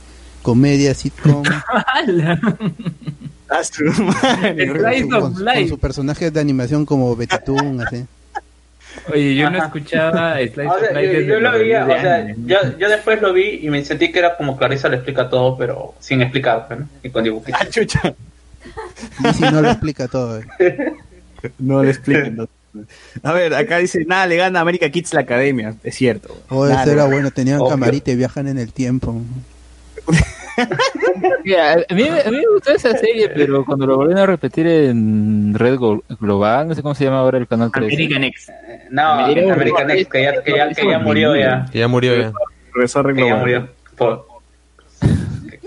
comedia, 0.41 0.93
sitcom. 0.93 1.43
Ah, 3.53 3.61
Slice 3.63 5.09
con, 5.09 5.23
of 5.23 5.33
con 5.33 5.45
Life. 5.45 5.67
su 5.69 5.77
personaje 5.77 6.31
de 6.31 6.39
animación 6.39 6.85
como 6.85 7.13
Betty 7.15 7.35
así. 7.81 8.05
Oye, 9.11 9.35
yo 9.35 9.49
no 9.49 9.57
escuchaba 9.63 10.35
Slice 10.37 10.61
O 10.67 10.71
of 10.73 10.79
sea, 10.79 10.91
Life 10.91 11.05
yo, 11.13 11.19
desde 11.19 11.27
yo 11.27 11.39
lo 11.39 11.51
veía, 11.51 11.83
o 11.83 11.87
10 11.87 12.01
sea, 12.01 12.35
yo, 12.45 12.57
yo 12.77 12.89
después 12.89 13.21
lo 13.21 13.33
vi 13.33 13.59
y 13.63 13.69
me 13.69 13.83
sentí 13.83 14.11
que 14.11 14.19
era 14.19 14.37
como 14.37 14.57
Clarissa 14.57 14.89
le 14.89 14.97
explica 14.97 15.29
todo, 15.29 15.57
pero 15.57 15.95
sin 15.99 16.21
explicar, 16.21 16.67
¿no? 16.77 16.87
Y 17.03 17.09
con 17.09 17.23
dibujitos. 17.23 17.59
Ah, 17.61 17.67
chucha. 17.69 18.13
Y 19.29 19.33
si 19.33 19.41
no 19.43 19.61
lo 19.61 19.69
explica 19.71 20.07
todo. 20.07 20.39
eh. 20.39 20.45
No 21.57 21.81
le 21.83 21.89
expliquen. 21.89 22.35
no. 22.35 22.47
A 23.23 23.33
ver, 23.33 23.53
acá 23.55 23.79
dice, 23.79 24.05
nada 24.05 24.27
le 24.27 24.35
gana 24.37 24.59
a 24.59 24.61
America 24.61 24.87
Kids 24.89 25.13
la 25.15 25.21
academia. 25.21 25.73
Es 25.83 25.95
cierto. 25.95 26.39
O 26.49 26.67
Nada 26.67 26.83
eso 26.83 26.91
era 26.93 27.05
bueno, 27.05 27.31
tenían 27.31 27.59
Obvio. 27.59 27.69
camarita 27.71 28.11
y 28.11 28.15
viajan 28.15 28.47
en 28.47 28.59
el 28.59 28.71
tiempo. 28.71 29.19
Ya, 31.45 31.73
a, 31.73 31.93
mí, 31.93 32.03
a 32.07 32.29
mí 32.29 32.37
me 32.37 32.47
gustó 32.53 32.71
esa 32.71 32.95
serie, 32.97 33.29
pero 33.29 33.65
cuando 33.65 33.85
lo 33.87 33.97
volvieron 33.97 34.23
a 34.23 34.25
repetir 34.27 34.67
en 34.67 35.53
Red 35.55 35.75
Glo- 35.75 36.03
Global, 36.19 36.67
no 36.67 36.75
sé 36.75 36.81
cómo 36.81 36.95
se 36.95 37.05
llama 37.05 37.19
ahora 37.19 37.37
el 37.37 37.47
canal 37.47 37.71
13. 37.71 37.93
American 37.93 38.23
X. 38.25 38.51
No, 38.89 39.01
American 39.01 39.51
American 39.53 39.91
X, 39.91 40.07
que 40.07 40.21
ya, 40.23 40.41
que 40.43 40.51
ya, 40.55 40.69
que 40.69 40.87
ya 40.87 40.99
murió 40.99 41.35
ya. 41.35 41.65
Que 41.71 41.79
ya 41.79 41.87
murió 41.87 42.15
ya. 42.15 42.31
Profesor 42.71 43.07
Que 43.13 43.19
ya 43.19 43.25
Global. 43.25 43.39
murió. 43.39 43.67
Por... 43.97 44.27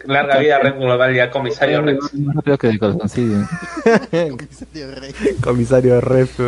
Larga 0.06 0.39
vida 0.39 0.58
Red 0.58 0.74
Global 0.74 1.14
ya 1.14 1.31
comisario 1.31 1.81
Rex. 1.81 2.12
Más 2.14 2.36
rápido 2.36 2.58
que 2.58 2.66
de 2.68 2.78
calzoncillo. 2.78 3.39
Comisario 5.42 6.00
Ref. 6.00 6.39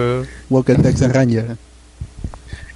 Walker 0.51 0.81
Texas 0.83 1.13
Ranger. 1.13 1.57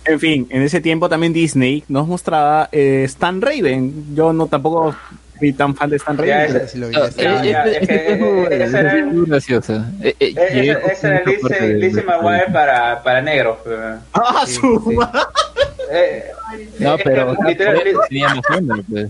En 0.07 0.19
fin, 0.19 0.47
en 0.51 0.63
ese 0.63 0.81
tiempo 0.81 1.09
también 1.11 1.33
Disney 1.35 1.85
nos 1.89 2.09
mostraba 2.09 2.69
eh, 2.73 3.03
Stan 3.05 3.41
Raven. 3.43 4.15
Yo 4.15 4.33
no 4.33 4.47
tampoco 4.47 4.95
fui 5.41 5.53
tan 5.53 5.75
fan 5.75 5.91
de 5.91 5.97
Stan 5.97 6.17
Raven. 6.17 6.29
Ya, 6.31 6.47
pero- 6.47 6.59
ese- 6.61 6.69
Si 6.69 6.79
lo 6.79 6.89
vi, 6.89 6.97
ese- 6.97 7.23
Ya, 7.23 7.45
ya, 7.45 7.65
es 7.65 7.89
que, 7.89 8.17
fue 8.19 8.33
bueno, 8.33 8.65
ese 8.65 8.79
era 8.79 9.07
graciosa. 9.27 9.91
Eh, 10.03 10.15
eh, 10.21 10.35
era 10.37 11.23
Lizzie, 11.27 11.75
Lizzie 11.75 12.03
para, 12.53 13.03
para 13.03 13.21
negros. 13.23 13.59
¡Ah, 14.13 14.45
su! 14.47 15.03
Eh, 15.93 16.25
No, 16.79 16.95
es 16.95 17.03
pero 17.03 17.35
que 17.37 17.49
literal- 17.49 17.83
tenía 18.09 18.29
más 18.35 18.45
onda, 18.57 18.77
pues. 18.89 19.09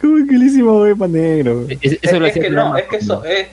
¡Qué 0.00 0.06
buenísimo, 0.06 0.78
güey, 0.78 0.94
pa' 0.94 1.06
negro! 1.06 1.66
Es- 1.68 1.78
Eso 1.92 1.98
es, 2.02 2.12
lo 2.18 2.24
es 2.26 2.30
hacía 2.32 2.42
que 2.42 2.50
no, 2.50 2.76
es 2.76 2.84
que 2.88 2.96
eso, 2.96 3.22
eh, 3.24 3.48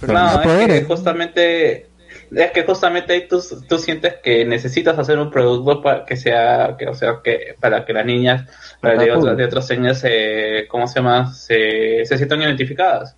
es 0.00 0.66
que 0.66 0.84
justamente, 0.86 1.86
es 2.32 2.50
que 2.52 2.64
justamente 2.64 3.12
ahí 3.12 3.28
tú, 3.28 3.42
tú 3.68 3.78
sientes 3.78 4.14
que 4.22 4.44
necesitas 4.44 4.98
hacer 4.98 5.18
un 5.18 5.30
producto 5.30 5.82
para 5.82 6.04
que 6.04 6.16
sea, 6.16 6.76
que, 6.78 6.86
o 6.88 6.94
sea, 6.94 7.20
que 7.24 7.54
para 7.60 7.84
que 7.84 7.92
las 7.92 8.06
niñas 8.06 8.48
para 8.80 9.00
de, 9.02 9.10
otras, 9.12 9.36
de 9.36 9.44
otras 9.44 9.66
señas 9.66 9.98
se, 10.00 10.66
¿cómo 10.68 10.86
se 10.86 11.00
llama? 11.00 11.32
Se, 11.34 12.04
se 12.04 12.16
sientan 12.16 12.42
identificadas. 12.42 13.16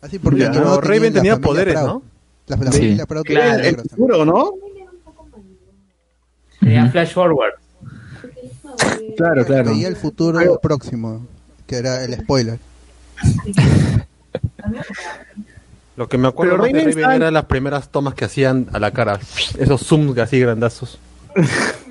Así 0.00 0.18
porque 0.18 0.40
Ya. 0.40 0.52
tenían 0.52 0.80
Raven 0.82 1.12
tenía 1.12 1.36
poderes, 1.38 1.74
Proud. 1.74 1.86
¿no? 1.86 2.02
La, 2.46 2.56
la 2.56 2.72
Sí. 2.72 2.78
familia 2.78 3.06
Claro, 3.06 3.22
tenía 3.24 3.54
El 3.68 3.76
futuro, 3.76 4.24
¿no? 4.24 4.52
Tenía. 6.60 6.86
Flash 6.90 7.12
Forward. 7.12 7.54
Claro, 9.16 9.44
claro. 9.44 9.70
Veía 9.70 9.88
el 9.88 9.96
futuro 9.96 10.58
próximo, 10.60 11.26
que 11.66 11.76
era 11.76 12.04
el 12.04 12.14
spoiler. 12.14 12.58
Lo 15.98 16.08
que 16.08 16.16
me 16.16 16.28
acuerdo 16.28 16.52
Pero 16.52 16.62
más 16.62 16.72
de 16.72 16.78
Raven 16.78 16.92
Raven 16.92 17.04
está- 17.04 17.16
eran 17.16 17.34
las 17.34 17.44
primeras 17.46 17.88
tomas 17.90 18.14
que 18.14 18.24
hacían 18.24 18.68
a 18.72 18.78
la 18.78 18.92
cara. 18.92 19.18
Esos 19.58 19.82
zooms 19.84 20.16
así 20.18 20.38
grandazos. 20.40 20.98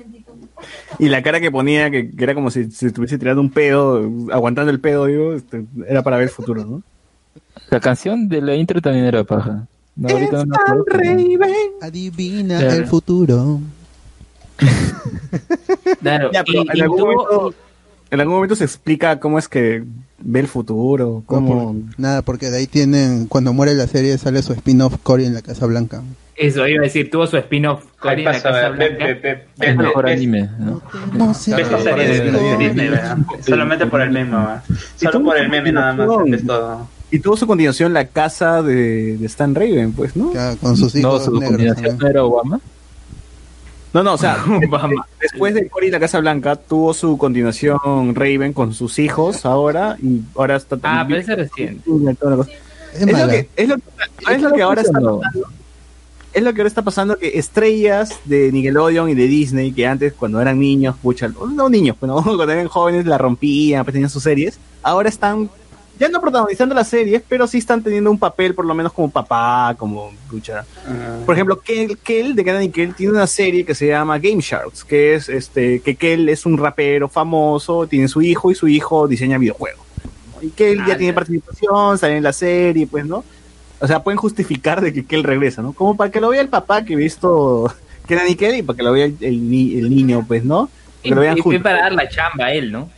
Y 0.98 1.08
la 1.10 1.22
cara 1.22 1.38
que 1.40 1.50
ponía, 1.52 1.90
que, 1.92 2.10
que 2.10 2.24
era 2.24 2.34
como 2.34 2.50
si 2.50 2.72
se 2.72 2.88
estuviese 2.88 3.18
tirando 3.18 3.40
un 3.40 3.50
pedo, 3.50 4.02
aguantando 4.32 4.72
el 4.72 4.80
pedo, 4.80 5.06
digo, 5.06 5.32
este, 5.34 5.64
era 5.86 6.02
para 6.02 6.16
ver 6.16 6.24
el 6.24 6.30
futuro, 6.30 6.64
¿no? 6.64 6.82
La 7.70 7.78
canción 7.78 8.28
de 8.28 8.40
la 8.40 8.56
intro 8.56 8.80
también 8.80 9.04
era 9.04 9.22
paja. 9.22 9.66
No, 9.94 10.08
acuerdo, 10.08 10.84
pero- 10.90 11.64
Adivina 11.82 12.58
Claro. 12.58 12.74
el 12.74 12.86
futuro. 12.86 13.60
Claro. 16.00 16.30
Ya, 16.32 16.42
pero 16.42 16.62
y- 16.64 16.68
en 16.70 16.76
y 16.76 16.80
algún, 16.80 16.98
tuvo- 16.98 17.12
momento, 17.14 17.54
en 18.10 18.20
algún 18.20 18.34
momento 18.34 18.56
se 18.56 18.64
explica 18.64 19.20
cómo 19.20 19.38
es 19.38 19.48
que 19.48 19.84
ve 20.20 20.40
el 20.40 20.48
futuro, 20.48 21.06
No, 21.20 21.22
cómo... 21.26 21.72
por- 21.74 21.98
nada, 22.00 22.22
porque 22.22 22.50
de 22.50 22.58
ahí 22.58 22.66
tienen, 22.66 23.26
cuando 23.26 23.52
muere 23.52 23.74
la 23.74 23.86
serie 23.86 24.16
sale 24.18 24.42
su 24.42 24.52
spin-off 24.52 24.96
Cory 25.02 25.24
en 25.26 25.34
la 25.34 25.42
Casa 25.42 25.66
Blanca. 25.66 26.02
Eso 26.36 26.66
iba 26.68 26.82
a 26.82 26.84
decir, 26.84 27.10
tuvo 27.10 27.26
su 27.26 27.36
spin-off 27.36 27.82
Cory 28.00 28.20
en 28.20 28.24
la 28.26 28.40
Casa 28.40 28.68
Blanca. 28.68 29.08
el 29.60 29.76
mejor 29.76 30.04
ves- 30.04 30.16
anime, 30.16 30.48
¿no? 30.58 30.80
No 31.14 31.34
sé. 31.34 31.60
esta 31.60 31.80
serie 31.80 32.06
de, 32.06 32.30
de 32.32 32.56
Disney, 32.56 32.88
¿verdad? 32.88 33.18
Solamente 33.44 33.86
por 33.86 34.00
el 34.00 34.10
meme, 34.10 34.30
¿verdad? 34.36 34.62
Solo 34.96 35.24
por 35.24 35.36
el 35.36 35.48
meme 35.48 35.72
nada 35.72 35.94
más, 35.94 36.06
continuación. 36.06 36.34
es 36.40 36.46
todo. 36.46 36.88
Y 37.10 37.18
tuvo 37.20 37.36
su 37.36 37.46
continuación 37.46 37.92
la 37.94 38.04
casa 38.06 38.62
de, 38.62 39.16
de 39.16 39.26
Stan 39.26 39.54
Raven, 39.54 39.92
pues, 39.92 40.14
¿no? 40.14 40.32
Ya, 40.34 40.54
con 40.56 40.76
sus 40.76 40.94
No, 40.94 41.00
hijos 41.00 41.24
su 41.24 41.32
negros 41.32 41.48
combinación 41.50 41.84
también. 41.86 41.98
no 42.02 42.08
era 42.08 42.24
Obama. 42.24 42.60
No, 43.92 44.02
no, 44.02 44.14
o 44.14 44.18
sea, 44.18 44.36
después 45.20 45.54
de 45.54 45.68
Cory 45.68 45.88
y 45.88 45.90
la 45.90 46.00
Casa 46.00 46.20
Blanca, 46.20 46.56
tuvo 46.56 46.92
su 46.94 47.16
continuación 47.16 48.14
Raven 48.14 48.52
con 48.52 48.74
sus 48.74 48.98
hijos 48.98 49.46
ahora, 49.46 49.96
y 50.02 50.20
ahora 50.36 50.56
está 50.56 50.76
Ah, 50.82 51.06
pero 51.08 51.20
también... 51.20 51.20
ese 51.20 51.36
recién. 51.36 51.82
toda 52.18 52.30
la 52.32 52.36
cosa. 52.36 52.50
Es 52.94 53.00
Es 53.02 53.18
lo 53.18 53.28
que, 53.28 53.48
es 53.56 53.68
lo, 53.68 53.76
es 54.30 54.42
lo 54.42 54.52
que 54.52 54.62
ahora 54.62 54.80
está 54.82 55.00
No. 55.00 55.20
pasando. 55.20 55.48
Es 56.34 56.42
lo 56.42 56.52
que 56.52 56.60
ahora 56.60 56.68
está 56.68 56.82
pasando 56.82 57.18
que 57.18 57.38
estrellas 57.38 58.20
de 58.26 58.52
Nickelodeon 58.52 59.08
y 59.08 59.14
de 59.14 59.26
Disney, 59.26 59.72
que 59.72 59.86
antes 59.86 60.12
cuando 60.12 60.40
eran 60.40 60.60
niños, 60.60 60.94
pucha, 61.02 61.28
no 61.28 61.68
niños, 61.70 61.96
pero 61.98 62.22
cuando 62.22 62.50
eran 62.50 62.68
jóvenes 62.68 63.06
la 63.06 63.16
rompían, 63.16 63.82
pues 63.84 63.94
tenían 63.94 64.10
sus 64.10 64.22
series, 64.22 64.58
ahora 64.82 65.08
están 65.08 65.48
ya 65.98 66.08
no 66.08 66.20
protagonizando 66.20 66.74
las 66.74 66.88
series, 66.88 67.22
pero 67.28 67.46
sí 67.46 67.58
están 67.58 67.82
teniendo 67.82 68.10
un 68.10 68.18
papel 68.18 68.54
por 68.54 68.64
lo 68.64 68.74
menos 68.74 68.92
como 68.92 69.10
papá, 69.10 69.74
como 69.78 70.12
pucha. 70.30 70.64
Ah, 70.86 71.18
Por 71.26 71.34
ejemplo, 71.34 71.60
Kel, 71.60 71.98
Kel 71.98 72.34
de 72.34 72.44
Kenan 72.44 72.62
y 72.62 72.70
Kel 72.70 72.94
tiene 72.94 73.12
una 73.12 73.26
serie 73.26 73.64
que 73.64 73.74
se 73.74 73.86
llama 73.88 74.18
Game 74.18 74.40
Sharks, 74.40 74.84
que 74.84 75.14
es 75.14 75.28
este 75.28 75.80
que 75.80 75.96
Kel 75.96 76.28
es 76.28 76.46
un 76.46 76.56
rapero 76.58 77.08
famoso, 77.08 77.86
tiene 77.86 78.08
su 78.08 78.22
hijo 78.22 78.50
y 78.50 78.54
su 78.54 78.68
hijo 78.68 79.08
diseña 79.08 79.38
videojuegos. 79.38 79.84
Y 80.40 80.50
Kel 80.50 80.78
ya 80.86 80.94
Ah, 80.94 80.96
tiene 80.96 81.12
ya. 81.12 81.14
participación, 81.14 81.98
sale 81.98 82.16
en 82.16 82.22
la 82.22 82.32
serie, 82.32 82.86
pues, 82.86 83.04
¿no? 83.04 83.24
O 83.80 83.86
sea, 83.86 84.02
pueden 84.02 84.18
justificar 84.18 84.80
de 84.80 84.92
que 84.92 85.04
Kel 85.04 85.22
regresa, 85.24 85.62
¿no? 85.62 85.72
Como 85.72 85.96
para 85.96 86.10
que 86.10 86.20
lo 86.20 86.28
vea 86.30 86.40
el 86.40 86.48
papá 86.48 86.84
que 86.84 86.92
he 86.94 86.96
visto 86.96 87.72
Kenan 88.06 88.28
y 88.28 88.34
Kel 88.36 88.56
y 88.56 88.62
para 88.62 88.76
que 88.76 88.82
lo 88.82 88.92
vea 88.92 89.06
el, 89.06 89.16
el 89.20 89.50
ni- 89.50 89.74
el 89.78 89.88
niño, 89.90 90.24
pues, 90.26 90.44
¿no? 90.44 90.68
Y, 91.02 91.10
lo 91.10 91.20
vean 91.20 91.38
y 91.38 91.42
fue 91.42 91.54
juntos. 91.54 91.62
para 91.62 91.82
dar 91.82 91.92
la 91.92 92.08
chamba 92.08 92.46
a 92.46 92.52
él, 92.52 92.72
¿no? 92.72 92.88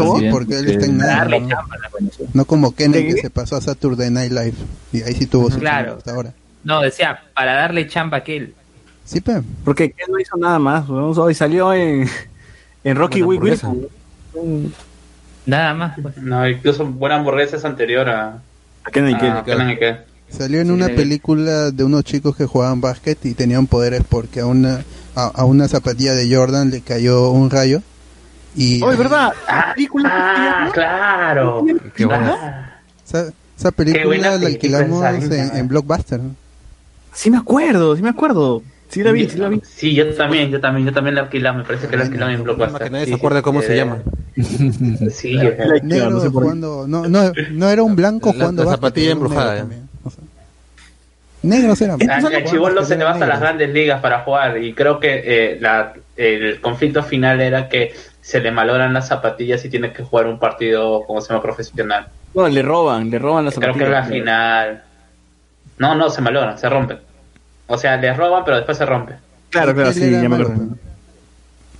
Bueno, 0.00 0.14
Bien, 0.20 0.32
porque 0.32 0.54
él 0.54 0.64
porque- 0.64 0.72
está 0.72 0.86
en 0.86 0.98
Para 0.98 1.08
nada. 1.10 1.18
darle 1.20 1.40
¿no? 1.40 1.48
chamba 1.48 1.74
a 1.74 1.78
la 1.78 1.88
coña. 1.90 2.10
No 2.34 2.44
como 2.44 2.74
Kenan 2.74 3.00
¿Sí? 3.00 3.06
que 3.14 3.20
se 3.22 3.30
pasó 3.30 3.56
a 3.56 3.60
Saturday 3.60 4.10
Night 4.10 4.32
Live. 4.32 4.54
Y 4.92 5.02
ahí 5.02 5.14
sí 5.14 5.26
tuvo 5.26 5.50
su 5.50 5.58
Claro. 5.58 5.84
chamba 5.86 5.98
hasta 5.98 6.10
ahora. 6.12 6.32
No, 6.64 6.80
decía, 6.80 7.20
para 7.34 7.54
darle 7.54 7.86
chamba 7.88 8.18
a 8.18 8.20
aquel. 8.20 8.54
Sí, 9.04 9.20
pe. 9.20 9.42
Porque 9.64 9.84
él 9.84 9.92
no 10.10 10.18
hizo 10.18 10.36
nada 10.36 10.58
más, 10.58 10.88
weón. 10.88 11.16
Hoy 11.18 11.34
salió 11.34 11.72
en, 11.74 12.08
en 12.84 12.96
Rocky 12.96 13.22
Week 13.22 13.38
hamburguesa. 13.38 13.72
Nada 15.46 15.74
más. 15.74 15.98
pues. 16.00 16.16
No, 16.18 16.48
incluso 16.48 16.86
Buena 16.86 17.16
Hamburguesa 17.16 17.56
es 17.56 17.64
anterior 17.64 18.08
a... 18.08 18.38
A 18.84 18.90
y. 18.98 19.16
Salió 20.30 20.60
en 20.60 20.66
Sí, 20.66 20.72
una 20.72 20.86
película 20.88 21.70
de 21.70 21.84
unos 21.84 22.04
chicos 22.04 22.34
que 22.36 22.46
jugaban 22.46 22.80
básquet 22.80 23.24
y 23.24 23.34
tenían 23.34 23.66
poderes 23.66 24.02
porque 24.08 24.40
a 24.40 24.46
una 24.46 24.82
a, 25.14 25.26
a 25.26 25.44
una 25.44 25.68
zapatilla 25.68 26.14
de 26.14 26.34
Jordan 26.34 26.70
le 26.70 26.80
cayó 26.80 27.30
un 27.30 27.48
rayo 27.50 27.82
y 28.54 28.82
Oh, 28.82 28.92
es 28.92 28.98
verdad. 28.98 29.32
Ah, 29.48 29.74
claro. 30.72 31.64
Qué 31.94 32.04
bueno. 32.04 32.36
esa, 33.06 33.32
esa 33.58 33.72
Qué 33.72 34.04
buena 34.04 34.30
película 34.30 34.30
la 34.30 34.38
película 34.40 34.78
alquilamos 34.78 35.30
en, 35.30 35.56
en 35.56 35.68
Blockbuster. 35.68 36.20
Sí 37.12 37.30
me 37.30 37.36
acuerdo, 37.38 37.96
sí 37.96 38.02
me 38.02 38.10
acuerdo. 38.10 38.62
Sí 38.88 39.02
la 39.02 39.10
vi, 39.12 39.28
sí 39.28 39.38
la 39.38 39.48
vi. 39.48 39.60
Sí, 39.64 39.94
yo 39.94 40.14
también, 40.14 40.50
yo 40.50 40.60
también, 40.60 40.86
yo 40.86 40.92
también 40.92 41.16
la 41.16 41.22
alquilaba, 41.22 41.58
me 41.58 41.64
parece 41.64 41.88
que 41.88 41.96
la 41.96 42.04
alquilaba 42.04 42.32
en 42.32 42.44
Blockbuster. 42.44 42.82
que 42.84 42.90
nadie 42.90 43.04
Sí, 43.06 43.10
se 43.10 43.16
acuerde 43.16 43.38
sí, 43.38 43.42
cómo 43.42 43.60
sí, 43.60 43.66
se 43.66 43.72
eh, 43.72 43.76
llama. 43.76 43.98
Sí, 45.10 45.36
eh. 45.40 45.80
Negro 45.82 46.10
no 46.10 46.20
sé 46.20 46.28
jugando, 46.28 46.86
no, 46.86 47.08
no, 47.08 47.32
no 47.52 47.68
era 47.68 47.82
un 47.82 47.96
blanco 47.96 48.28
La- 48.28 48.34
jugando 48.34 48.64
la 48.64 48.70
zapatilla 48.72 49.12
embrujada, 49.12 49.56
sea. 49.56 49.66
Negros 51.42 51.80
eran. 51.82 51.98
A- 52.10 52.18
El 52.28 52.44
chivolo 52.44 52.84
se 52.84 52.96
le 52.96 53.04
va 53.04 53.10
hasta 53.12 53.26
las 53.26 53.40
grandes 53.40 53.70
ligas 53.70 54.00
para 54.00 54.20
jugar 54.20 54.62
y 54.62 54.72
creo 54.72 54.98
que 54.98 55.22
eh, 55.24 55.58
la, 55.60 55.92
el 56.16 56.60
conflicto 56.60 57.02
final 57.02 57.40
era 57.40 57.68
que 57.68 57.92
se 58.24 58.40
le 58.40 58.50
malogran 58.50 58.94
las 58.94 59.08
zapatillas 59.08 59.62
y 59.66 59.68
tiene 59.68 59.92
que 59.92 60.02
jugar 60.02 60.26
un 60.26 60.38
partido 60.38 61.02
como 61.06 61.20
se 61.20 61.28
llama 61.28 61.42
profesional. 61.42 62.08
No, 62.34 62.48
le 62.48 62.62
roban, 62.62 63.10
le 63.10 63.18
roban 63.18 63.44
las 63.44 63.54
Creo 63.54 63.74
que 63.74 63.84
es 63.84 63.90
la 63.90 63.96
zapatillas. 64.02 64.22
final. 64.24 64.82
No, 65.76 65.94
no, 65.94 66.08
se 66.08 66.22
malogran, 66.22 66.56
se 66.58 66.68
rompen. 66.70 66.98
O 67.66 67.76
sea, 67.76 67.98
les 67.98 68.16
roban 68.16 68.42
pero 68.46 68.56
después 68.56 68.78
se 68.78 68.86
rompe. 68.86 69.12
Claro, 69.50 69.74
claro, 69.74 69.92
sí, 69.92 70.10
ya 70.10 70.26
me 70.26 70.36
acuerdo. 70.36 70.54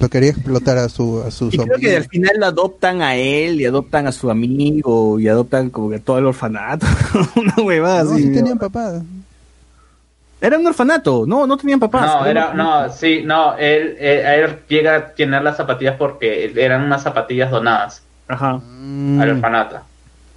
Lo 0.01 0.09
quería 0.11 0.31
explotar 0.31 0.77
a 0.77 0.89
su 0.91 1.23
a 1.27 1.31
su 1.31 1.49
Y 1.51 1.57
creo 1.57 1.79
que 1.79 1.97
al 1.97 2.05
final 2.09 2.33
lo 2.39 2.47
adoptan 2.47 3.01
a 3.01 3.17
él 3.17 3.59
y 3.61 3.65
adoptan 3.65 4.07
a 4.07 4.13
su 4.13 4.31
amigo 4.31 5.19
y 5.19 5.29
adoptan 5.29 5.71
como 5.71 5.89
que 5.89 5.97
a 5.97 6.01
todo 6.01 6.19
el 6.19 6.27
orfanato. 6.27 6.87
Una 7.37 7.55
huevada 7.65 8.05
No, 8.05 8.13
así. 8.13 8.25
sí 8.25 8.33
tenían 8.35 8.59
papá. 8.59 9.01
Era 10.47 10.59
un 10.59 10.67
orfanato, 10.67 11.25
no, 11.27 11.47
no 11.47 11.57
tenían 11.57 11.81
papás. 11.81 12.17
No, 12.21 12.27
Era 12.27 12.53
no, 12.53 12.91
sí, 12.93 13.23
no, 13.25 13.57
él, 13.57 13.97
a 14.01 14.35
él 14.37 14.59
llega 14.69 14.95
a 14.97 15.07
tener 15.09 15.43
las 15.43 15.57
zapatillas 15.57 15.97
porque 15.97 16.53
eran 16.57 16.83
unas 16.83 17.03
zapatillas 17.03 17.51
donadas 17.51 18.03
Ajá. 18.29 18.61
Mm, 18.63 19.21
al 19.21 19.31
orfanato. 19.31 19.77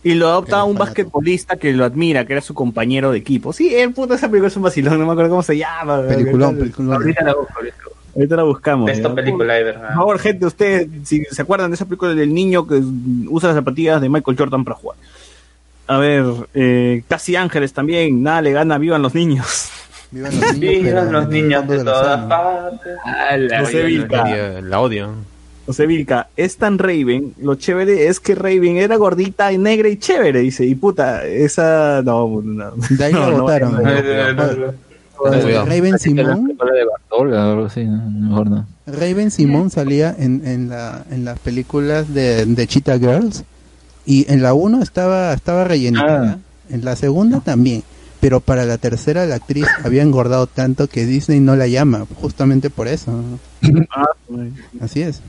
Y 0.03 0.13
lo 0.13 0.29
adopta 0.29 0.63
un 0.63 0.77
basquetbolista 0.77 1.57
que 1.57 1.73
lo 1.73 1.83
admira, 1.83 2.23
que 2.25 2.31
era 2.33 2.41
su 2.41 2.53
compañero 2.53 3.11
de 3.11 3.17
equipo. 3.17 3.51
Sí, 3.51 3.75
el 3.75 3.91
puto 3.93 4.13
esa 4.13 4.27
película 4.29 4.47
es 4.47 4.55
un 4.55 4.63
vacilón, 4.63 4.97
no 4.99 5.05
me 5.05 5.11
acuerdo 5.11 5.31
cómo 5.31 5.43
se 5.43 5.57
llama. 5.57 6.01
Peliculón, 6.07 6.55
Ahorita- 6.55 6.59
peliculón. 6.61 6.93
Ahorita 6.95 7.23
la 7.25 7.33
busco, 7.33 7.53
ahorita 7.57 7.75
la 7.77 7.83
busco. 7.83 7.97
Ahorita 8.15 8.35
la 8.37 8.43
buscamos. 8.43 8.91
Esta 8.91 9.13
película, 9.13 9.53
de 9.55 9.63
Por 9.65 9.73
verdad. 9.81 9.95
favor, 9.95 10.19
gente, 10.19 10.45
ustedes, 10.45 10.87
si 11.03 11.25
se 11.25 11.41
acuerdan 11.41 11.69
de 11.71 11.75
esa 11.75 11.85
película 11.85 12.13
del 12.15 12.33
niño 12.33 12.65
que 12.65 12.81
usa 13.29 13.49
las 13.49 13.57
zapatillas 13.57 13.99
de 13.99 14.07
Michael 14.07 14.37
Jordan 14.37 14.63
para 14.63 14.77
jugar. 14.77 14.97
A 15.87 15.97
ver, 15.97 16.25
eh, 16.53 17.03
Casi 17.09 17.35
Ángeles 17.35 17.73
también, 17.73 18.23
nada 18.23 18.41
le 18.41 18.51
gana, 18.53 18.77
vivan 18.77 19.01
los 19.01 19.13
niños. 19.13 19.66
Vivan 20.11 20.39
los 20.39 20.57
niños, 20.57 20.83
Vivan 20.83 21.11
los 21.11 21.29
niños 21.29 21.67
de 21.67 21.75
del 21.75 21.85
todas 21.85 22.25
partes. 22.25 22.97
José 23.59 23.77
oye, 23.77 23.83
Vilca. 23.85 24.23
La, 24.27 24.61
la 24.61 24.79
odio. 24.81 25.09
José 25.65 25.85
Vilca, 25.85 26.29
es 26.37 26.55
tan 26.55 26.77
Raven, 26.77 27.33
lo 27.41 27.55
chévere 27.55 28.07
es 28.07 28.21
que 28.21 28.35
Raven 28.35 28.77
era 28.77 28.95
gordita 28.95 29.51
y 29.51 29.57
negra 29.57 29.89
y 29.89 29.97
chévere, 29.97 30.39
dice, 30.39 30.65
y 30.65 30.75
puta, 30.75 31.25
esa, 31.25 32.01
no, 32.05 32.41
no. 32.41 32.71
De 32.89 33.03
ahí 33.03 33.11
No, 33.11 33.29
la 33.31 33.37
votaron. 33.41 33.77
Raven 35.65 35.99
Simón, 35.99 36.57
de. 36.57 36.85
Raven 38.85 39.31
Simón 39.31 39.69
salía 39.69 40.15
en, 40.17 40.41
en, 40.47 40.69
la, 40.69 41.03
en 41.11 41.25
las 41.25 41.37
películas 41.39 42.13
de, 42.13 42.45
de 42.45 42.67
Cheetah 42.67 42.97
Girls 42.97 43.43
y 44.05 44.31
en 44.31 44.41
la 44.41 44.53
1 44.53 44.81
estaba, 44.81 45.33
estaba 45.33 45.65
rellenita, 45.65 46.21
Ah. 46.33 46.37
en 46.69 46.85
la 46.85 46.95
segunda 46.95 47.41
también, 47.41 47.83
pero 48.19 48.39
para 48.39 48.65
la 48.65 48.77
tercera 48.77 49.25
la 49.25 49.35
actriz 49.35 49.65
había 49.83 50.01
engordado 50.01 50.47
tanto 50.47 50.87
que 50.87 51.05
Disney 51.05 51.39
no 51.39 51.55
la 51.55 51.67
llama, 51.67 52.05
justamente 52.15 52.69
por 52.69 52.87
eso. 52.87 53.11
Así 54.81 55.01
es. 55.01 55.21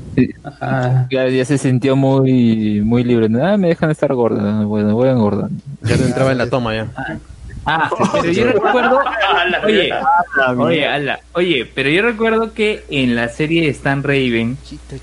Ajá. 0.45 1.07
Ya, 1.11 1.29
ya 1.29 1.45
se 1.45 1.59
sintió 1.59 1.97
muy 1.97 2.81
muy 2.83 3.05
libre. 3.05 3.29
Ah, 3.43 3.57
me 3.57 3.69
dejan 3.69 3.91
estar 3.91 4.13
gorda. 4.15 4.65
Bueno, 4.65 4.95
voy 4.95 5.09
a 5.09 5.13
engordar. 5.13 5.51
Ya 5.83 5.97
no 5.97 6.05
entraba 6.05 6.33
en 6.33 6.39
la 6.39 6.49
toma 6.49 6.75
ya. 6.75 6.89
Ah, 7.69 7.91
pero 8.13 8.33
yo 8.33 8.45
recuerdo. 8.47 9.01
Oye, 9.65 9.93
oye, 10.57 10.87
ala, 10.87 11.21
oye, 11.33 11.67
pero 11.75 11.89
yo 11.91 12.03
recuerdo 12.03 12.53
que 12.55 12.85
en 12.91 13.15
la 13.15 13.29
serie 13.29 13.63
de 13.63 13.69
Stan 13.69 14.03
Raven, 14.03 14.57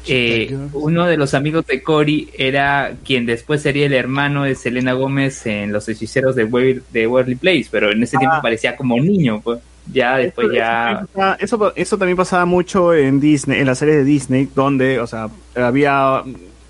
eh, 0.07 0.55
uno 0.73 1.05
de 1.05 1.17
los 1.17 1.33
amigos 1.33 1.65
de 1.67 1.83
Cory 1.83 2.29
era 2.37 2.93
quien 3.03 3.25
después 3.25 3.61
sería 3.61 3.85
el 3.85 3.93
hermano 3.93 4.43
de 4.43 4.55
Selena 4.55 4.93
Gómez 4.93 5.45
en 5.45 5.71
Los 5.71 5.87
Hechiceros 5.89 6.35
de, 6.35 6.45
Waverly 6.45 7.35
Place, 7.35 7.67
pero 7.69 7.91
en 7.91 8.01
ese 8.03 8.17
tiempo 8.17 8.37
Ah. 8.37 8.41
parecía 8.41 8.75
como 8.75 8.99
niño, 8.99 9.41
pues. 9.43 9.59
Ya 9.91 10.17
después 10.17 10.47
ya. 10.53 11.05
Eso, 11.39 11.73
eso 11.75 11.97
también 11.97 12.17
pasaba 12.17 12.45
mucho 12.45 12.93
en 12.93 13.19
Disney, 13.19 13.59
en 13.59 13.67
la 13.67 13.75
serie 13.75 13.95
de 13.95 14.03
Disney, 14.03 14.49
donde, 14.55 14.99
o 14.99 15.07
sea, 15.07 15.29
había, 15.55 16.23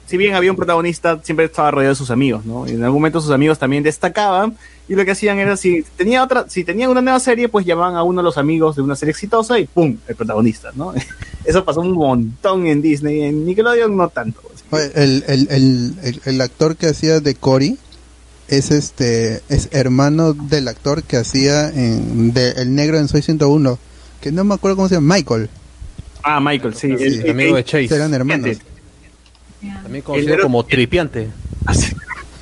si 0.06 0.18
bien 0.18 0.36
había 0.36 0.52
un 0.52 0.58
protagonista, 0.58 1.20
siempre 1.24 1.46
estaba 1.46 1.72
rodeado 1.72 1.94
de 1.94 1.98
sus 1.98 2.12
amigos, 2.12 2.46
¿no? 2.46 2.68
Y 2.68 2.72
en 2.72 2.84
algún 2.84 3.02
momento 3.02 3.22
sus 3.22 3.32
amigos 3.32 3.58
también 3.60 3.84
destacaban 3.84 4.56
y 4.88 4.94
lo 4.96 5.04
que 5.04 5.12
hacían 5.12 5.40
era 5.40 5.58
si 5.58 5.84
tenía 5.98 6.24
otra, 6.24 6.46
si 6.48 6.64
tenían 6.64 6.92
una 6.92 7.02
nueva 7.02 7.20
serie, 7.20 7.50
pues 7.50 7.66
llamaban 7.66 7.96
a 7.96 8.04
uno 8.04 8.22
de 8.22 8.24
los 8.26 8.38
amigos 8.38 8.76
de 8.76 8.84
una 8.84 8.96
serie 8.96 9.12
exitosa 9.12 9.58
y 9.60 9.66
¡pum! 9.66 9.98
el 10.08 10.16
protagonista, 10.16 10.72
¿no? 10.76 10.94
Eso 11.46 11.64
pasó 11.66 11.82
un 11.82 11.94
montón 11.94 12.68
en 12.68 12.82
Disney, 12.82 13.22
en 13.24 13.46
Nickelodeon 13.46 13.96
no 13.96 14.10
tanto. 14.10 14.42
Oye, 14.72 14.92
El, 14.96 15.24
el, 15.28 15.48
el, 15.52 15.94
el, 16.04 16.22
el 16.26 16.42
actor 16.42 16.76
que 16.76 16.88
hacía 16.88 17.20
de 17.20 17.36
Cory 17.36 17.78
es 18.48 18.70
este 18.70 19.42
es 19.50 19.70
hermano 19.72 20.34
del 20.34 20.68
actor 20.68 21.02
que 21.02 21.18
hacía 21.18 21.68
en 21.70 22.32
de 22.34 22.52
El 22.52 22.76
Negro 22.76 23.00
en 23.00 23.08
Soy 23.08 23.24
101, 23.24 23.80
que 24.22 24.32
no 24.32 24.44
me 24.44 24.54
acuerdo 24.54 24.76
cómo 24.78 24.88
se 24.88 24.96
llama, 24.96 25.16
Michael. 25.16 25.50
Ah, 26.24 26.40
Michael, 26.40 26.76
sí. 26.76 26.96
Sí, 26.98 27.04
el- 27.04 27.30
amigo 27.32 27.56
de 27.56 27.64
Chase. 27.64 27.96
Eran 27.96 28.14
hermanos. 28.14 28.58
También 29.84 30.04
conocido 30.04 30.38
como 30.42 30.64
tripiante. 30.66 31.30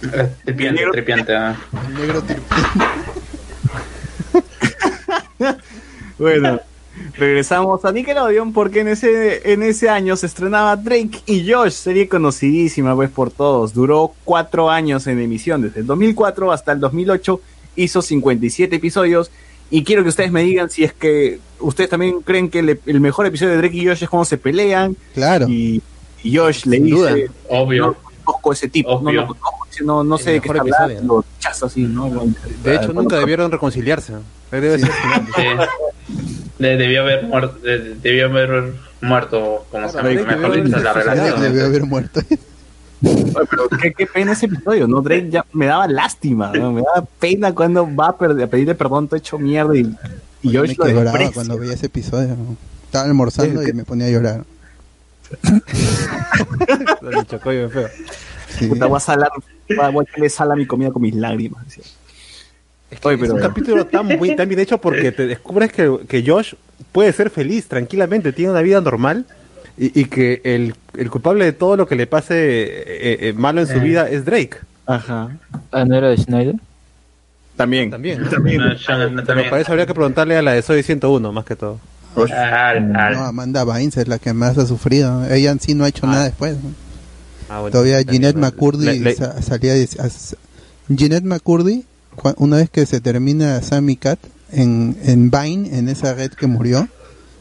Eh, 0.01 0.29
Tripiante, 0.45 0.83
tripiante. 0.91 1.35
ah. 1.35 1.55
El 1.87 1.93
negro 1.95 2.23
tir- 2.23 2.41
Bueno, 6.19 6.59
regresamos 7.17 7.83
a 7.85 7.91
Nickelodeon 7.91 8.53
porque 8.53 8.81
en 8.81 8.87
ese, 8.89 9.51
en 9.51 9.63
ese 9.63 9.89
año 9.89 10.15
se 10.15 10.25
estrenaba 10.27 10.75
Drake 10.75 11.21
y 11.25 11.51
Josh, 11.51 11.71
serie 11.71 12.07
conocidísima 12.07 12.95
pues 12.95 13.09
por 13.09 13.31
todos. 13.31 13.73
Duró 13.73 14.13
cuatro 14.23 14.69
años 14.69 15.07
en 15.07 15.19
emisión, 15.19 15.61
desde 15.61 15.81
el 15.81 15.85
2004 15.87 16.51
hasta 16.51 16.71
el 16.71 16.79
2008, 16.79 17.41
hizo 17.75 18.01
57 18.01 18.75
episodios. 18.75 19.31
Y 19.71 19.83
quiero 19.83 20.03
que 20.03 20.09
ustedes 20.09 20.31
me 20.31 20.43
digan 20.43 20.69
si 20.69 20.83
es 20.83 20.93
que 20.93 21.39
ustedes 21.59 21.89
también 21.89 22.21
creen 22.21 22.49
que 22.49 22.59
el, 22.59 22.79
el 22.85 22.99
mejor 22.99 23.25
episodio 23.25 23.53
de 23.53 23.57
Drake 23.57 23.77
y 23.77 23.87
Josh 23.87 24.03
es 24.03 24.09
cuando 24.09 24.25
se 24.25 24.37
pelean 24.37 24.95
Claro. 25.15 25.47
y 25.49 25.81
Josh 26.23 26.65
le 26.65 26.77
Sin 26.77 26.85
dice, 26.85 26.95
duda. 26.97 27.15
Obvio. 27.49 27.87
no 27.87 27.95
conozco 28.23 28.53
ese 28.53 28.67
tipo, 28.69 28.89
no 28.91 28.97
Obvio. 29.09 29.21
lo 29.21 29.27
conozco, 29.27 29.67
no, 29.83 30.03
no 30.03 30.17
sé 30.17 30.31
de 30.33 30.39
qué 30.41 30.49
está 30.49 30.61
hablando, 30.83 31.15
lo 31.15 31.21
rechaza 31.35 31.65
así, 31.65 31.81
¿no? 31.83 32.09
De 32.63 32.75
hecho, 32.75 32.93
nunca 32.93 33.17
debieron 33.17 33.51
reconciliarse. 33.51 34.13
Debe 34.51 34.77
ser 34.79 34.91
final. 34.91 35.27
Sí. 35.35 35.43
De- 36.59 36.77
debió 36.77 37.01
haber 37.01 37.23
muerto, 37.23 37.57
de- 37.59 37.95
debió 37.95 38.27
haber 38.27 38.73
muerto, 39.01 39.65
como 39.71 39.89
se 39.89 39.97
llama, 39.97 40.09
mejor 40.09 40.63
dicho, 40.63 40.77
la 40.79 40.93
relación. 40.93 41.41
Debió 41.41 41.65
haber 41.65 41.83
muerto. 41.85 42.21
Pero 43.01 43.67
qué, 43.81 43.91
qué 43.93 44.05
pena 44.05 44.31
ese 44.31 44.45
episodio, 44.45 44.87
¿no? 44.87 45.01
Drake 45.01 45.29
ya 45.29 45.45
me 45.51 45.65
daba 45.65 45.87
lástima, 45.87 46.51
¿no? 46.53 46.71
me 46.71 46.81
daba 46.81 47.05
pena 47.19 47.53
cuando 47.53 47.93
va 47.93 48.09
a, 48.09 48.17
pedirle 48.17 48.75
perdón, 48.75 49.07
todo 49.07 49.17
hecho 49.17 49.37
mierda 49.37 49.75
y, 49.75 49.93
y 50.41 50.51
Yo 50.51 50.61
Josh 50.61 50.77
me 50.79 50.93
desprecia. 50.93 51.31
cuando 51.33 51.57
veía 51.57 51.73
ese 51.73 51.87
episodio. 51.87 52.29
¿no? 52.29 52.55
Estaba 52.85 53.05
almorzando 53.05 53.61
Sí, 53.61 53.69
y 53.71 53.73
me 53.73 53.83
ponía 53.83 54.07
a 54.07 54.09
llorar. 54.11 54.45
El 57.01 57.25
chocollo 57.27 57.69
feo. 57.69 57.87
Sí. 58.49 58.67
Puta, 58.67 58.85
voy 58.85 58.97
a 58.97 58.99
salar, 58.99 59.29
voy 59.69 59.79
a 59.79 59.89
voy 59.89 60.05
a 60.05 60.09
echarle 60.09 60.29
sal 60.29 60.51
a 60.51 60.55
mi 60.55 60.65
comida 60.65 60.91
con 60.91 61.01
mis 61.01 61.15
lágrimas. 61.15 61.63
Oye, 61.67 61.83
Es 62.91 62.99
pero 62.99 63.33
un 63.35 63.41
capítulo 63.41 63.85
tan, 63.87 64.05
muy, 64.05 64.35
tan 64.35 64.47
bien 64.47 64.59
hecho 64.59 64.77
porque 64.77 65.11
te 65.11 65.25
descubres 65.25 65.71
que, 65.71 65.99
que 66.07 66.23
Josh 66.25 66.53
puede 66.91 67.11
ser 67.13 67.29
feliz 67.31 67.67
tranquilamente, 67.67 68.31
tiene 68.33 68.51
una 68.51 68.61
vida 68.61 68.79
normal 68.81 69.25
y, 69.77 69.99
y 70.01 70.05
que 70.05 70.41
el, 70.43 70.75
el 70.95 71.09
culpable 71.09 71.45
de 71.45 71.53
todo 71.53 71.75
lo 71.75 71.87
que 71.87 71.95
le 71.95 72.05
pase 72.05 72.35
eh, 72.35 73.17
eh, 73.29 73.33
malo 73.35 73.61
en 73.61 73.67
su 73.67 73.73
Eh. 73.77 73.79
vida 73.79 74.07
es 74.09 74.23
Drake. 74.25 74.57
Ajá. 74.85 75.29
Ah, 75.71 75.85
¿no 75.85 75.95
era 75.95 76.09
de 76.09 76.17
Schneider? 76.17 76.55
También. 77.55 77.89
También. 77.89 78.21
No, 78.21 78.29
yo 78.29 78.37
no- 78.39 79.09
Pero 79.15 79.23
también. 79.25 79.49
para 79.49 79.61
eso 79.61 79.71
habría 79.71 79.85
que 79.87 79.93
preguntarle 79.93 80.37
a 80.37 80.41
la 80.43 80.53
de 80.53 80.61
Soy 80.61 80.83
101 80.83 81.31
más 81.31 81.45
que 81.45 81.55
todo. 81.55 81.79
Al- 82.15 82.95
al- 82.95 83.13
No, 83.13 83.23
Amanda 83.25 83.63
Bynes 83.63 83.97
es 83.97 84.07
la 84.07 84.19
que 84.19 84.33
más 84.33 84.57
ha 84.57 84.65
sufrido. 84.65 85.25
Ella 85.31 85.51
en 85.51 85.59
sí 85.59 85.73
no 85.75 85.83
ha 85.85 85.89
hecho 85.89 86.05
nada 86.07 86.25
después. 86.25 86.55
¿no? 86.63 86.71
Ah, 87.49 87.59
bueno, 87.59 87.71
Todavía 87.71 88.01
bueno. 88.33 88.39
McCurdy 88.39 88.85
Le- 88.85 88.99
le- 88.99 89.15
sa- 89.15 89.41
salía 89.41 89.73
de- 89.73 89.87
Jeanette 90.89 91.23
McCurdy 91.25 91.85
una 92.37 92.57
vez 92.57 92.69
que 92.69 92.85
se 92.85 92.99
termina 93.01 93.61
Sammy 93.61 93.95
Cat 93.95 94.19
en, 94.51 94.95
en 95.03 95.31
Vine 95.31 95.77
en 95.77 95.89
esa 95.89 96.13
red 96.13 96.31
que 96.31 96.47
murió 96.47 96.87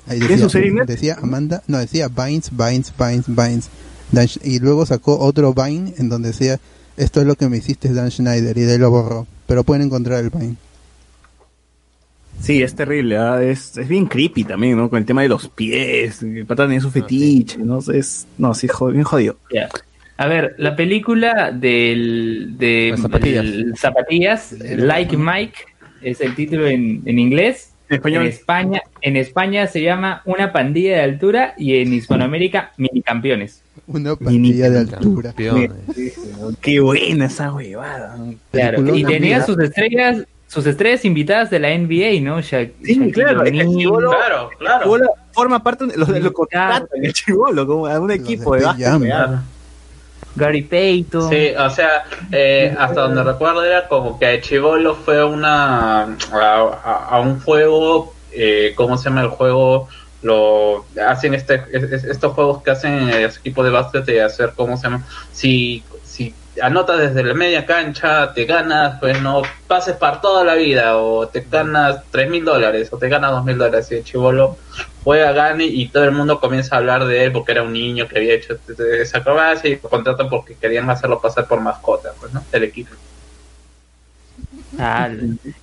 Ahí 0.09 0.18
¿Tiene 0.18 0.36
decía, 0.36 0.84
decía 0.84 1.17
Amanda, 1.23 1.62
no, 1.68 1.78
decía 1.78 2.09
Vines, 2.09 2.51
Vines, 2.51 2.92
Vines, 2.99 3.25
Vines. 3.28 4.41
Y 4.42 4.59
luego 4.59 4.84
sacó 4.84 5.17
otro 5.20 5.55
Vine 5.55 5.94
en 5.99 6.09
donde 6.09 6.31
decía, 6.31 6.59
esto 6.97 7.20
es 7.20 7.26
lo 7.26 7.36
que 7.36 7.49
me 7.49 7.59
hiciste 7.59 7.92
Dan 7.94 8.10
Schneider, 8.10 8.59
y 8.59 8.62
de 8.62 8.73
ahí 8.73 8.78
lo 8.78 8.91
borró. 8.91 9.28
Pero 9.47 9.62
pueden 9.62 9.83
encontrar 9.84 10.18
el 10.25 10.31
Vine. 10.31 10.57
Sí, 12.41 12.62
es 12.62 12.75
terrible, 12.75 13.17
¿ah? 13.19 13.41
es, 13.43 13.77
es 13.77 13.86
bien 13.86 14.07
creepy 14.07 14.43
también, 14.44 14.77
¿no? 14.77 14.91
Con 14.91 14.99
el 14.99 15.05
tema 15.05 15.23
de 15.23 15.28
los 15.28 15.49
pies, 15.49 16.23
el 16.23 16.44
pata 16.44 16.65
tenía 16.65 16.81
su 16.81 16.91
fetiche, 16.91 17.59
¿no? 17.59 17.78
Es, 17.93 18.27
no, 18.39 18.52
sí, 18.55 18.67
jod- 18.67 18.93
bien 18.93 19.05
jodido. 19.05 19.36
A 20.17 20.27
ver, 20.27 20.55
la 20.59 20.75
película 20.77 21.52
del, 21.52 22.55
de 22.59 22.89
Las 22.91 23.01
zapatillas. 23.01 23.44
el 23.44 23.77
zapatillas, 23.77 24.52
Like 24.61 25.17
Mike, 25.17 25.59
es 26.02 26.20
el 26.20 26.35
título 26.35 26.67
en, 26.67 27.02
en 27.07 27.19
inglés. 27.19 27.70
En 27.89 27.97
español. 27.97 28.27
España, 28.27 28.83
en 29.02 29.17
España 29.17 29.67
se 29.67 29.83
llama 29.83 30.23
Una 30.25 30.52
pandilla 30.52 30.97
de 30.97 31.02
altura 31.02 31.55
y 31.59 31.77
en 31.77 31.93
Hispanoamérica 31.93 32.73
Mini 32.78 33.02
Campeones. 33.02 33.62
Una 33.86 34.17
pandilla 34.17 34.70
de 34.70 34.78
altura. 34.78 35.35
Qué 36.61 36.81
buena 36.81 37.27
esa 37.27 37.52
huevada. 37.52 38.17
Claro, 38.51 38.97
y 38.97 39.05
tenía 39.05 39.44
sus 39.44 39.59
estrellas, 39.59 40.25
sus 40.52 40.66
estrellas 40.66 41.05
invitadas 41.06 41.48
de 41.48 41.58
la 41.58 41.70
NBA, 41.70 42.20
¿no? 42.20 42.40
Sha- 42.42 42.68
Sí, 42.84 42.94
Shaquille 42.98 43.12
claro, 43.12 43.42
el 43.44 43.58
chibolo, 43.68 44.10
Claro, 44.10 44.50
claro. 44.58 44.82
chibolo 44.82 45.10
forma 45.32 45.62
parte 45.62 45.86
de 45.86 45.97
los 45.97 46.08
de 46.08 46.20
los 46.20 46.32
contratan 46.32 46.89
el 47.02 47.12
chibolo, 47.14 47.66
como 47.66 47.86
a 47.86 47.98
un 47.98 48.10
equipo 48.10 48.55
de 48.55 48.64
básquet. 48.64 48.86
Gary 50.34 50.62
Payton. 50.62 51.28
Sí, 51.31 51.48
o 51.58 51.70
sea, 51.70 52.05
eh, 52.31 52.74
hasta 52.78 53.02
donde 53.02 53.22
recuerdo 53.22 53.64
era 53.64 53.86
como 53.89 54.18
que 54.18 54.40
Chivolo 54.40 54.94
fue 54.94 55.22
una 55.24 56.02
a, 56.02 56.06
a- 56.32 57.08
a 57.10 57.20
un 57.20 57.40
juego, 57.40 58.14
eh, 58.32 58.72
¿cómo 58.76 58.97
se 58.97 59.05
llama 59.10 59.22
el 59.22 59.28
juego? 59.28 59.89
Lo 60.22 60.84
hacen 61.06 61.34
este 61.34 61.62
es- 61.72 61.82
es- 61.84 62.05
estos 62.05 62.32
juegos 62.34 62.62
que 62.62 62.70
hacen 62.70 63.10
los 63.22 63.36
equipos 63.39 63.64
de 63.64 63.70
básquet 63.72 64.05
de 64.06 64.22
hacer, 64.22 64.52
¿cómo 64.56 64.76
se 64.76 64.84
llama? 64.84 65.06
Si 65.32 65.82
anotas 66.62 66.99
desde 66.99 67.24
la 67.24 67.34
media 67.34 67.66
cancha, 67.66 68.32
te 68.32 68.44
ganas, 68.44 68.99
pues 69.00 69.20
no 69.20 69.42
pases 69.66 69.97
para 69.97 70.20
toda 70.20 70.44
la 70.44 70.55
vida, 70.55 70.97
o 70.97 71.26
te 71.26 71.44
ganas 71.50 72.05
tres 72.10 72.31
mil 72.31 72.44
dólares, 72.44 72.89
o 72.92 72.99
te 72.99 73.08
ganas 73.08 73.32
dos 73.32 73.44
mil 73.44 73.58
dólares. 73.58 73.89
Y 73.91 73.97
el 73.97 74.05
chivolo 74.05 74.57
juega, 75.02 75.32
gana 75.32 75.65
y 75.65 75.89
todo 75.89 76.05
el 76.05 76.12
mundo 76.12 76.39
comienza 76.41 76.76
a 76.76 76.78
hablar 76.78 77.05
de 77.05 77.24
él 77.24 77.32
porque 77.32 77.52
era 77.52 77.62
un 77.62 77.73
niño 77.73 78.07
que 78.07 78.18
había 78.18 78.34
hecho 78.34 78.57
esa 79.00 79.18
acrobacia 79.18 79.70
y 79.70 79.81
lo 79.82 79.89
contratan 79.89 80.28
porque 80.28 80.55
querían 80.55 80.89
hacerlo 80.89 81.20
pasar 81.20 81.49
por 81.49 81.60
mascota, 81.60 82.12
pues, 82.20 82.32
¿no? 82.32 82.44
Del 82.52 82.62
equipo. 82.65 82.94
Ah, 84.78 85.10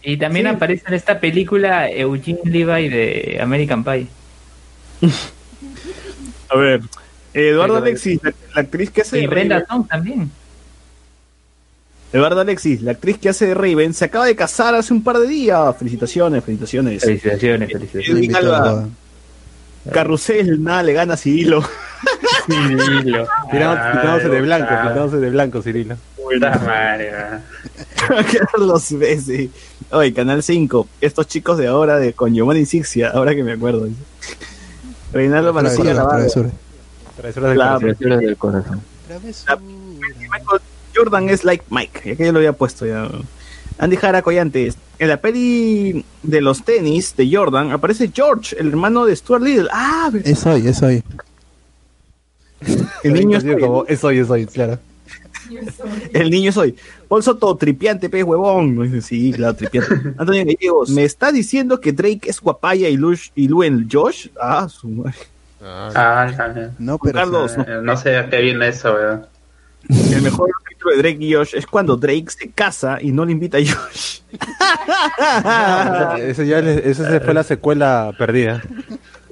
y 0.03 0.17
también 0.17 0.47
aparece 0.47 0.83
en 0.87 0.93
esta 0.93 1.19
película 1.19 1.89
Eugene 1.89 2.41
Levi 2.43 2.89
de 2.89 3.39
American 3.41 3.83
Pie. 3.83 4.07
A 6.49 6.57
ver, 6.57 6.81
Eduardo 7.33 7.77
Alexis, 7.77 8.19
la, 8.21 8.33
la 8.55 8.61
actriz 8.61 8.91
que 8.91 9.01
hace 9.01 9.21
Y 9.21 9.27
Brenda 9.27 9.65
Song 9.65 9.87
también. 9.87 10.31
Eduardo 12.11 12.41
Alexis, 12.41 12.81
la 12.81 12.91
actriz 12.91 13.17
que 13.19 13.29
hace 13.29 13.45
de 13.47 13.53
Raven, 13.53 13.93
se 13.93 14.05
acaba 14.05 14.25
de 14.25 14.35
casar 14.35 14.73
hace 14.75 14.93
un 14.93 15.03
par 15.03 15.19
de 15.19 15.27
días. 15.27 15.75
Felicitaciones, 15.77 16.43
felicitaciones. 16.43 17.01
Felicitaciones, 17.03 17.69
Edwin 17.69 17.89
felicitaciones. 17.91 18.87
Carrusel, 19.91 20.63
nada 20.63 20.83
le 20.83 20.93
gana 20.93 21.13
a 21.13 21.17
Cirilo. 21.17 21.61
Cirilo. 22.47 23.27
Ah, 23.29 23.91
Pintándose 23.91 24.29
de 24.29 24.41
blanco, 24.41 24.67
pintándose 24.69 25.17
de 25.17 25.29
blanco, 25.29 25.61
Cirilo. 25.61 25.95
Puta 26.15 26.59
madre. 26.59 27.11
Carlos 28.51 28.87
Bessi. 28.97 29.51
Oye, 29.91 30.13
Canal 30.13 30.43
5. 30.43 30.87
Estos 31.01 31.27
chicos 31.27 31.57
de 31.57 31.67
ahora 31.67 31.97
de 31.99 32.13
con 32.13 32.33
Giovanni 32.33 32.65
Sixia, 32.65 33.09
ahora 33.09 33.33
que 33.35 33.43
me 33.43 33.53
acuerdo. 33.53 33.87
Reinaldo 35.13 35.53
Mancilla 35.53 35.93
Navarro. 35.93 36.27
travesuras. 36.27 36.51
Del 37.17 37.33
corazón. 37.33 37.79
Travesuras 37.79 38.19
del 38.19 38.37
corazón. 38.37 38.81
Jordan 40.99 41.29
es 41.29 41.43
like 41.45 41.63
Mike. 41.69 42.01
Ya 42.05 42.15
que 42.15 42.25
yo 42.25 42.31
lo 42.31 42.39
había 42.39 42.53
puesto 42.53 42.85
ya. 42.85 43.09
Andy 43.77 43.95
Jara 43.95 44.21
Collantes. 44.21 44.75
En 44.99 45.07
la 45.07 45.17
peli 45.17 46.03
de 46.23 46.41
los 46.41 46.63
tenis 46.65 47.15
de 47.15 47.33
Jordan 47.33 47.71
aparece 47.71 48.11
George, 48.13 48.55
el 48.59 48.67
hermano 48.67 49.05
de 49.05 49.15
Stuart 49.15 49.41
Little. 49.41 49.69
Ah, 49.71 50.11
Es 50.25 50.45
hoy, 50.45 50.67
es 50.67 50.81
hoy. 50.83 51.01
el 53.03 53.13
niño 53.13 53.37
es 53.37 53.45
Así 53.45 53.55
como, 53.57 53.85
es 53.87 54.03
hoy, 54.03 54.19
es 54.19 54.29
hoy, 54.29 54.45
claro. 54.45 54.77
El 56.13 56.29
niño 56.29 56.51
soy. 56.51 56.75
Paul 57.07 57.23
Soto, 57.23 57.55
tripiante, 57.55 58.09
pez 58.09 58.23
huevón. 58.23 59.01
Sí, 59.01 59.31
claro, 59.33 59.55
tripiante. 59.55 59.95
Antonio 60.17 60.43
Gallegos, 60.45 60.89
¿me 60.91 61.05
está 61.05 61.31
diciendo 61.31 61.79
que 61.79 61.91
Drake 61.93 62.29
es 62.29 62.39
guapaya 62.41 62.89
y 62.89 62.97
Lush 62.97 63.29
y 63.35 63.47
Luen 63.47 63.87
Josh? 63.91 64.27
Ah, 64.39 64.67
su 64.69 64.89
madre. 64.89 65.15
Ah, 65.63 66.31
ya, 66.37 66.71
No, 66.77 66.97
pero 66.99 67.19
Carlos, 67.19 67.57
no. 67.57 67.65
ya. 67.65 67.81
no 67.81 67.97
sé 67.97 68.15
a 68.17 68.29
qué 68.29 68.41
viene 68.41 68.67
eso, 68.67 68.93
¿verdad? 68.93 69.27
El 69.89 70.21
mejor 70.21 70.49
capítulo 70.79 70.95
de 70.95 71.01
Drake 71.01 71.17
y 71.25 71.33
Josh 71.33 71.55
es 71.55 71.65
cuando 71.67 71.97
Drake 71.97 72.25
se 72.29 72.49
casa 72.51 72.97
y 73.01 73.11
no 73.11 73.25
le 73.25 73.31
invita 73.33 73.57
a 73.57 73.61
Josh. 73.61 74.19
Esa 76.19 76.43
ya 76.43 76.61
le- 76.61 76.89
esa 76.89 77.09
se 77.09 77.19
fue 77.19 77.33
la 77.33 77.43
secuela 77.43 78.11
perdida. 78.17 78.61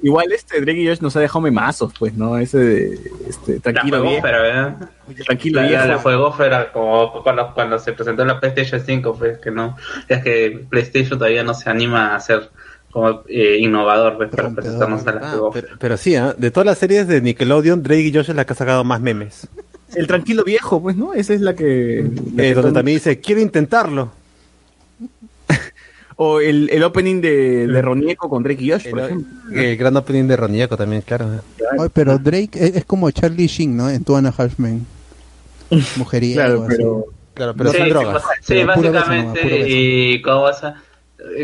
Igual 0.02 0.30
este 0.32 0.60
Drake 0.60 0.80
y 0.80 0.86
Josh 0.88 1.00
nos 1.00 1.16
ha 1.16 1.20
dejado 1.20 1.40
memazos, 1.40 1.92
pues, 1.98 2.14
¿no? 2.14 2.38
Ese 2.38 2.58
de, 2.58 3.10
este, 3.28 3.58
tranquilo 3.60 3.96
la 3.96 4.02
viejo. 4.02 4.20
juegófera, 4.20 4.42
¿verdad? 4.42 4.90
Tranquilo 5.26 5.60
la, 5.62 5.70
la, 5.70 5.86
la 5.86 5.98
juegófera, 5.98 6.72
como 6.72 7.22
cuando, 7.24 7.52
cuando 7.52 7.78
se 7.80 7.92
presentó 7.92 8.24
la 8.24 8.38
PlayStation 8.38 8.80
5, 8.84 9.16
pues 9.18 9.38
que 9.38 9.50
no, 9.50 9.76
es 10.06 10.22
que 10.22 10.64
PlayStation 10.70 11.18
todavía 11.18 11.42
no 11.42 11.52
se 11.54 11.68
anima 11.68 12.14
a 12.14 12.20
ser 12.20 12.50
como 12.92 13.22
eh, 13.28 13.56
innovador, 13.58 14.16
pues, 14.16 14.30
para 14.30 14.50
presentarnos 14.50 15.04
a 15.06 15.12
la 15.12 15.20
Ah, 15.22 15.36
pero, 15.52 15.68
pero 15.80 15.96
sí, 15.96 16.14
¿ah? 16.14 16.32
de 16.36 16.50
todas 16.52 16.66
las 16.66 16.78
series 16.78 17.08
de 17.08 17.20
Nickelodeon, 17.20 17.82
Drake 17.82 18.02
y 18.02 18.14
Josh 18.14 18.30
es 18.30 18.36
la 18.36 18.44
que 18.46 18.52
ha 18.52 18.56
sacado 18.56 18.84
más 18.84 19.00
memes. 19.00 19.48
El 19.94 20.06
tranquilo 20.06 20.44
viejo, 20.44 20.80
pues, 20.82 20.96
¿no? 20.96 21.14
Esa 21.14 21.34
es 21.34 21.40
la 21.40 21.54
que... 21.54 22.06
la 22.36 22.42
Eh, 22.44 22.48
que 22.48 22.54
donde 22.54 22.72
también 22.72 22.96
dice, 22.96 23.20
quiero 23.20 23.40
intentarlo. 23.40 24.10
O 26.20 26.40
el, 26.40 26.68
el 26.70 26.82
opening 26.82 27.20
de, 27.20 27.68
de 27.68 27.80
Ronieco 27.82 28.28
con 28.28 28.42
Drake 28.42 28.64
y 28.64 28.70
Josh, 28.72 28.90
por 28.90 28.98
ejemplo. 28.98 29.28
el 29.54 29.76
gran 29.76 29.96
opening 29.96 30.24
de 30.24 30.36
Ronieco 30.36 30.76
también, 30.76 31.02
claro. 31.02 31.42
Pero 31.92 32.18
Drake 32.18 32.50
es, 32.54 32.74
es 32.74 32.84
como 32.84 33.08
Charlie 33.12 33.46
Sheen, 33.46 33.76
¿no? 33.76 33.88
En 33.88 34.02
Two 34.02 34.16
and 34.16 34.26
a 34.26 34.34
Half 34.36 34.58
Men. 34.58 34.84
Mujeriego, 35.96 36.34
Claro, 36.40 36.62
así. 36.64 36.74
pero... 36.76 37.04
Claro, 37.34 37.54
pero 37.56 37.70
sí, 37.70 37.76
sin 37.76 37.84
sí, 37.86 37.90
drogas. 37.92 38.22
sí, 38.40 38.54
Pero 38.54 38.74
puro 38.74 38.90
beso 38.90 39.04
básicamente, 39.06 39.68
y 39.68 40.22
¿cómo 40.22 40.42
vas 40.42 40.64
a- 40.64 40.82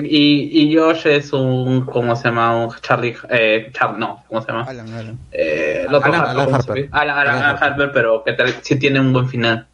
y, 0.02 0.62
y 0.70 0.76
Josh 0.76 1.06
es 1.06 1.32
un, 1.32 1.84
¿cómo 1.86 2.14
se 2.16 2.24
llama? 2.28 2.64
Un 2.66 2.74
Charlie, 2.80 3.14
eh, 3.28 3.70
Char- 3.72 3.96
no, 3.98 4.22
¿cómo 4.28 4.40
se 4.40 4.48
llama? 4.48 4.64
Alan, 4.64 4.92
Alan. 4.92 5.18
Eh, 5.32 5.84
el 5.88 5.94
otro 5.94 6.12
Alan- 6.12 6.20
Harper, 6.20 6.30
Alan 6.30 6.44
¿cómo 6.46 6.62
se 6.62 6.70
Harper. 6.70 6.84
llama? 6.84 6.98
Alan, 7.00 7.18
Alan- 7.18 7.34
Alan 7.36 7.44
Alan 7.56 7.62
Harper, 7.62 7.90
pero 7.92 8.22
que 8.24 8.32
tal, 8.34 8.54
sí 8.62 8.76
tiene 8.78 9.00
un 9.00 9.12
buen 9.12 9.28
final. 9.28 9.66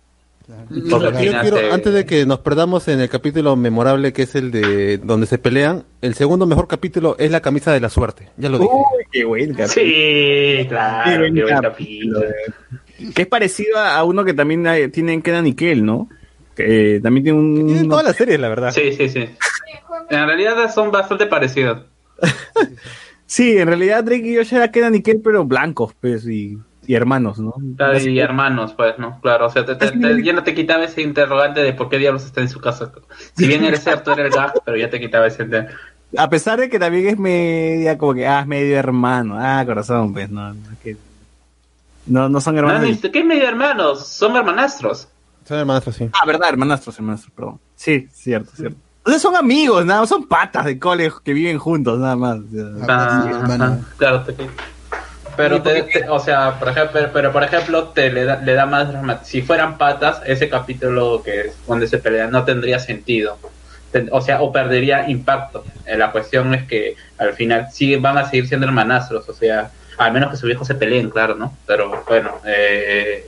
Yo 0.71 0.99
quiero, 1.13 1.73
antes 1.73 1.95
de 1.95 2.05
que 2.05 2.27
nos 2.27 2.41
perdamos 2.41 2.89
en 2.89 2.99
el 3.01 3.09
capítulo 3.09 3.55
memorable 3.55 4.13
que 4.13 4.23
es 4.23 4.35
el 4.35 4.51
de 4.51 4.99
donde 4.99 5.27
se 5.27 5.39
pelean, 5.39 5.85
el 6.03 6.15
segundo 6.15 6.45
mejor 6.45 6.67
capítulo 6.67 7.15
es 7.21 7.31
la 7.31 7.41
camisa 7.41 7.73
de 7.73 7.79
la 7.79 7.89
suerte. 7.89 8.31
Ya 8.37 8.49
lo 8.49 8.59
dije. 8.59 8.71
Uy, 8.73 9.05
qué 9.13 9.25
buen 9.25 9.55
capítulo. 9.55 9.69
Sí, 9.69 10.67
claro, 10.69 11.11
Qué 11.13 11.19
buen 11.19 11.35
qué 11.35 11.43
buen 11.45 11.61
capítulo. 11.61 12.21
capítulo. 12.21 13.13
Que 13.15 13.23
es 13.23 13.29
parecido 13.29 13.79
a 13.79 14.03
uno 14.03 14.25
que 14.25 14.35
también 14.35 14.67
hay- 14.67 14.89
tiene 14.89 15.23
Kenan 15.23 15.47
y 15.47 15.55
Kel, 15.55 15.85
¿no? 15.85 16.09
Que 16.65 16.97
eh, 16.97 17.01
también 17.01 17.25
tiene 17.25 17.39
un... 17.39 17.89
Todas 17.89 18.05
las 18.05 18.17
series, 18.17 18.39
la 18.41 18.49
verdad. 18.49 18.71
Sí, 18.73 18.93
sí, 18.93 19.09
sí. 19.09 19.29
En 20.11 20.27
realidad 20.27 20.73
son 20.73 20.91
bastante 20.91 21.27
parecidos. 21.27 21.83
Sí, 23.27 23.57
en 23.59 23.69
realidad 23.69 24.03
Drake 24.03 24.27
y 24.27 24.35
Josh 24.37 24.53
era 24.55 24.73
Kenan 24.73 24.97
y 24.97 25.03
Kel, 25.03 25.21
pero 25.23 25.45
blancos, 25.45 25.95
pues, 26.01 26.27
y, 26.27 26.59
y 26.85 26.95
hermanos, 26.97 27.39
¿no? 27.39 27.55
Claro, 27.77 27.97
y 28.01 28.19
hermanos, 28.19 28.75
pues, 28.77 28.99
¿no? 28.99 29.21
Claro, 29.21 29.47
o 29.47 29.51
sea, 29.51 29.65
te, 29.65 29.77
te- 29.77 29.93
te- 29.93 30.23
ya 30.25 30.33
no 30.33 30.43
te 30.43 30.53
quitaba 30.53 30.83
ese 30.83 31.03
interrogante 31.03 31.61
de 31.61 31.73
por 31.73 31.89
qué 31.89 31.99
diablos 31.99 32.25
está 32.25 32.41
en 32.41 32.49
su 32.49 32.61
casa. 32.61 32.91
Si 33.37 33.47
bien 33.47 33.63
eres 33.65 33.85
cierto, 33.85 34.13
era 34.15 34.25
el 34.27 34.33
gag, 34.33 34.55
pero 34.65 34.77
ya 34.77 34.91
te 34.91 34.99
quitaba 34.99 35.29
ese 35.29 35.47
A 36.19 36.29
pesar 36.29 36.59
de 36.59 36.69
que 36.69 36.81
también 36.81 37.07
es 37.07 37.19
media, 37.21 37.97
como 37.97 38.15
que, 38.15 38.27
ah, 38.27 38.41
es 38.41 38.49
medio 38.49 38.77
hermano. 38.77 39.37
Ah, 39.39 39.63
corazón, 39.65 40.13
pues, 40.13 40.29
no. 40.29 40.53
No, 40.53 40.61
que- 40.83 40.97
no, 42.07 42.29
no 42.29 42.41
son 42.41 42.57
No, 42.57 42.63
hermanos. 42.63 43.01
ni- 43.01 43.11
¿Qué 43.13 43.23
medio 43.23 43.47
hermanos? 43.47 44.09
Son 44.09 44.35
hermanastros. 44.35 45.07
Son 45.51 45.59
hermanastros, 45.59 45.97
sí. 45.97 46.09
Ah, 46.13 46.25
verdad, 46.25 46.49
hermanastros, 46.51 46.97
hermanastros, 46.97 47.33
perdón. 47.35 47.59
Sí, 47.75 48.07
cierto, 48.13 48.53
cierto. 48.55 48.77
O 49.05 49.11
sea, 49.11 49.19
son 49.19 49.35
amigos, 49.35 49.85
nada, 49.85 50.07
son 50.07 50.29
patas 50.29 50.65
de 50.65 50.79
cole 50.79 51.11
que 51.25 51.33
viven 51.33 51.59
juntos, 51.59 51.99
nada 51.99 52.15
más. 52.15 52.39
Ah, 52.89 53.21
sí, 53.25 53.31
hermano. 53.33 53.65
ajá, 53.65 53.79
claro, 53.97 54.23
te- 54.23 54.37
pero 55.37 55.61
te- 55.61 55.83
te- 55.83 56.09
o 56.09 56.21
sea, 56.21 56.57
por 56.61 56.69
ejemplo, 56.69 57.01
pero, 57.13 57.33
por 57.33 57.43
ejemplo, 57.43 57.89
te 57.89 58.13
le 58.13 58.27
da, 58.27 58.37
le 58.37 58.55
da 58.55 58.65
más 58.67 58.87
drama. 58.93 59.25
Si 59.25 59.43
fueran 59.43 59.77
patas, 59.77 60.23
ese 60.25 60.49
capítulo 60.49 61.21
que 61.25 61.41
es 61.41 61.67
donde 61.67 61.89
se 61.89 61.99
pelean 61.99 62.31
no 62.31 62.45
tendría 62.45 62.79
sentido. 62.79 63.37
Ten- 63.91 64.09
O 64.13 64.21
sea, 64.21 64.43
o 64.43 64.53
perdería 64.53 65.11
impacto. 65.11 65.65
Eh, 65.85 65.97
La 65.97 66.13
cuestión 66.13 66.55
es 66.55 66.63
que 66.69 66.95
al 67.19 67.33
final 67.33 67.67
sí 67.73 67.97
van 67.97 68.19
a 68.19 68.25
seguir 68.31 68.47
siendo 68.47 68.67
hermanastros, 68.69 69.29
o 69.29 69.35
sea, 69.35 69.73
al 69.99 70.13
menos 70.13 70.31
que 70.31 70.37
sus 70.37 70.47
viejos 70.47 70.69
se 70.69 70.77
peleen, 70.77 71.11
claro, 71.11 71.35
¿no? 71.35 71.57
Pero 71.67 72.05
bueno, 72.07 72.35
eh, 72.47 73.27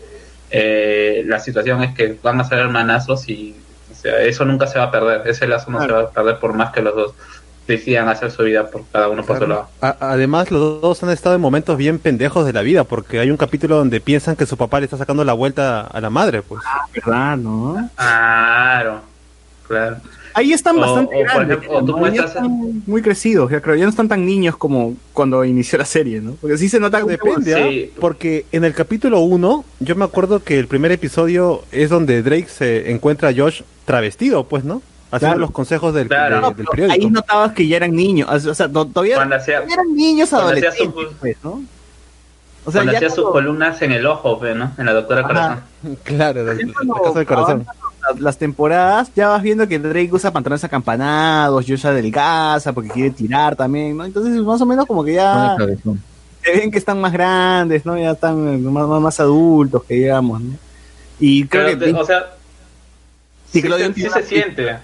eh, 0.53 1.25
la 1.27 1.39
situación 1.41 1.83
es 1.83 1.95
que 1.95 2.17
van 2.23 2.41
a 2.41 2.45
ser 2.45 2.59
hermanastros 2.61 3.29
y 3.29 3.57
o 3.91 3.95
sea, 3.95 4.21
eso 4.23 4.45
nunca 4.45 4.67
se 4.67 4.79
va 4.79 4.87
a 4.87 4.91
perder, 4.91 5.27
ese 5.27 5.47
lazo 5.47 5.71
no 5.71 5.81
se 5.81 5.93
va 5.93 6.01
a 6.03 6.11
perder 6.11 6.39
por 6.39 6.53
más 6.55 6.73
que 6.73 6.83
los 6.83 6.95
dos 6.95 7.15
decidan 7.69 8.09
hacer 8.09 8.31
su 8.33 8.43
vida 8.43 8.67
por 8.69 8.83
cada 8.93 9.09
uno 9.09 9.23
por 9.25 9.39
su 9.39 9.47
lado. 9.47 9.69
A- 9.81 9.97
además, 10.01 10.51
los 10.51 10.81
dos 10.83 11.03
han 11.05 11.11
estado 11.11 11.37
en 11.37 11.41
momentos 11.41 11.77
bien 11.79 11.99
pendejos 12.01 12.45
de 12.45 12.53
la 12.53 12.63
vida, 12.63 12.83
porque 12.85 13.21
hay 13.21 13.31
un 13.31 13.37
capítulo 13.37 13.77
donde 13.77 14.01
piensan 14.01 14.35
que 14.35 14.47
su 14.47 14.57
papá 14.57 14.81
le 14.81 14.85
está 14.87 14.97
sacando 14.97 15.25
la 15.25 15.33
vuelta 15.33 15.83
a 15.83 16.01
la 16.01 16.11
madre, 16.11 16.43
pues. 16.43 16.61
¿Verdad, 16.93 17.37
no? 17.37 17.89
Claro, 17.97 19.01
claro. 19.69 19.97
Ahí 20.35 20.53
están 20.53 20.77
O- 20.79 20.81
bastante 20.81 21.15
o, 21.17 21.19
grandes. 21.25 21.59
ejemplo, 21.59 21.85
tú 21.85 21.99
¿no? 21.99 22.07
están 22.07 22.83
muy 22.87 23.03
crecidos, 23.03 23.51
ya 23.51 23.61
creo. 23.61 23.75
Ya 23.77 23.85
no 23.85 23.91
están 23.91 24.09
tan 24.09 24.25
niños 24.25 24.57
como 24.57 24.95
cuando 25.13 25.45
inició 25.45 25.79
la 25.79 25.85
serie, 25.85 26.21
¿no? 26.21 26.33
Porque 26.41 26.57
sí 26.59 26.69
se 26.69 26.81
nota 26.81 27.03
Depende, 27.03 27.55
¿ah? 27.55 27.99
Porque 28.01 28.47
en 28.53 28.65
el 28.65 28.75
capítulo 28.75 29.21
1, 29.21 29.65
yo 29.81 29.97
me 29.97 30.05
acuerdo 30.05 30.43
que 30.43 30.59
el 30.59 30.67
primer 30.67 30.93
episodio 30.93 31.63
es 31.73 31.91
donde 31.91 32.23
Drake 32.23 32.49
se 32.49 32.91
encuentra 32.91 33.29
a 33.29 33.35
Josh 33.35 33.63
travestido, 33.85 34.45
pues, 34.45 34.65
¿no? 34.65 34.81
Haciendo 35.11 35.35
Claro. 35.35 35.41
los 35.41 35.51
consejos 35.51 35.93
del, 35.93 36.09
Claro. 36.09 36.37
de- 36.37 36.41
No, 36.43 36.51
del 36.53 36.67
periódico. 36.67 36.95
ahí 37.05 37.11
notabas 37.11 37.53
que 37.53 37.67
ya 37.67 37.77
eran 37.77 37.95
niños. 37.95 38.29
O 38.47 38.55
sea, 38.55 38.69
to- 38.69 38.87
todavía 38.87 39.17
Cuando 39.17 39.37
hacía, 39.37 39.59
eran 39.63 39.95
niños 39.95 40.31
cuando 40.31 40.49
hacía 40.49 40.69
adolescentes, 40.71 41.05
sus- 41.11 41.15
pues, 41.21 41.37
¿no? 41.45 41.63
O 42.65 42.71
sea, 42.71 42.79
cuando 42.81 42.93
ya 42.93 42.99
hacía 42.99 43.11
sus 43.11 43.29
columnas 43.31 43.83
en 43.83 43.93
el 43.93 44.07
ojo, 44.07 44.39
pues, 44.39 44.57
¿no? 44.57 44.73
En 44.79 44.87
la 44.87 44.93
doctora 44.95 45.21
Ajá. 45.21 45.29
Corazón. 45.29 45.63
Claro, 46.05 46.47
Ya 46.47 46.53
la 46.67 46.73
cuando 46.73 46.95
casa 46.95 47.19
del 47.19 47.27
corazón. 47.27 47.67
Las, 48.03 48.21
las 48.21 48.39
temporadas 48.39 49.11
ya 49.15 49.29
vas 49.29 49.43
viendo 49.43 49.69
que 49.69 49.79
Drake 49.79 50.11
usa 50.13 50.33
pantalones 50.33 50.65
acampanados, 50.65 51.65
Josh 51.67 51.87
adelgaza 51.87 52.73
porque 52.73 52.91
quiere 52.91 53.11
tirar 53.11 53.55
también, 53.57 53.97
¿no? 53.97 54.05
Entonces 54.05 54.41
más 54.43 54.61
o 54.61 54.67
menos 54.67 54.87
como 54.87 55.05
que 55.05 55.15
ya 55.15 55.57
se 56.45 56.53
ven 56.59 56.71
que 56.73 56.79
están 56.79 57.01
más 57.01 57.13
grandes, 57.13 57.87
¿no? 57.87 57.97
Ya 57.97 58.11
están 58.13 58.63
más, 58.73 58.89
más, 58.89 59.01
más 59.01 59.21
adultos, 59.21 59.85
que 59.85 59.95
digamos, 59.95 60.41
¿no? 60.41 60.55
Y 61.21 61.47
creo 61.47 61.79
Pero, 61.79 61.95
que 61.95 62.01
o 62.01 62.05
sea, 62.05 62.33
sí, 63.53 63.61
se- 63.63 63.95
sí 63.95 64.09
se 64.13 64.23
siente. 64.25 64.77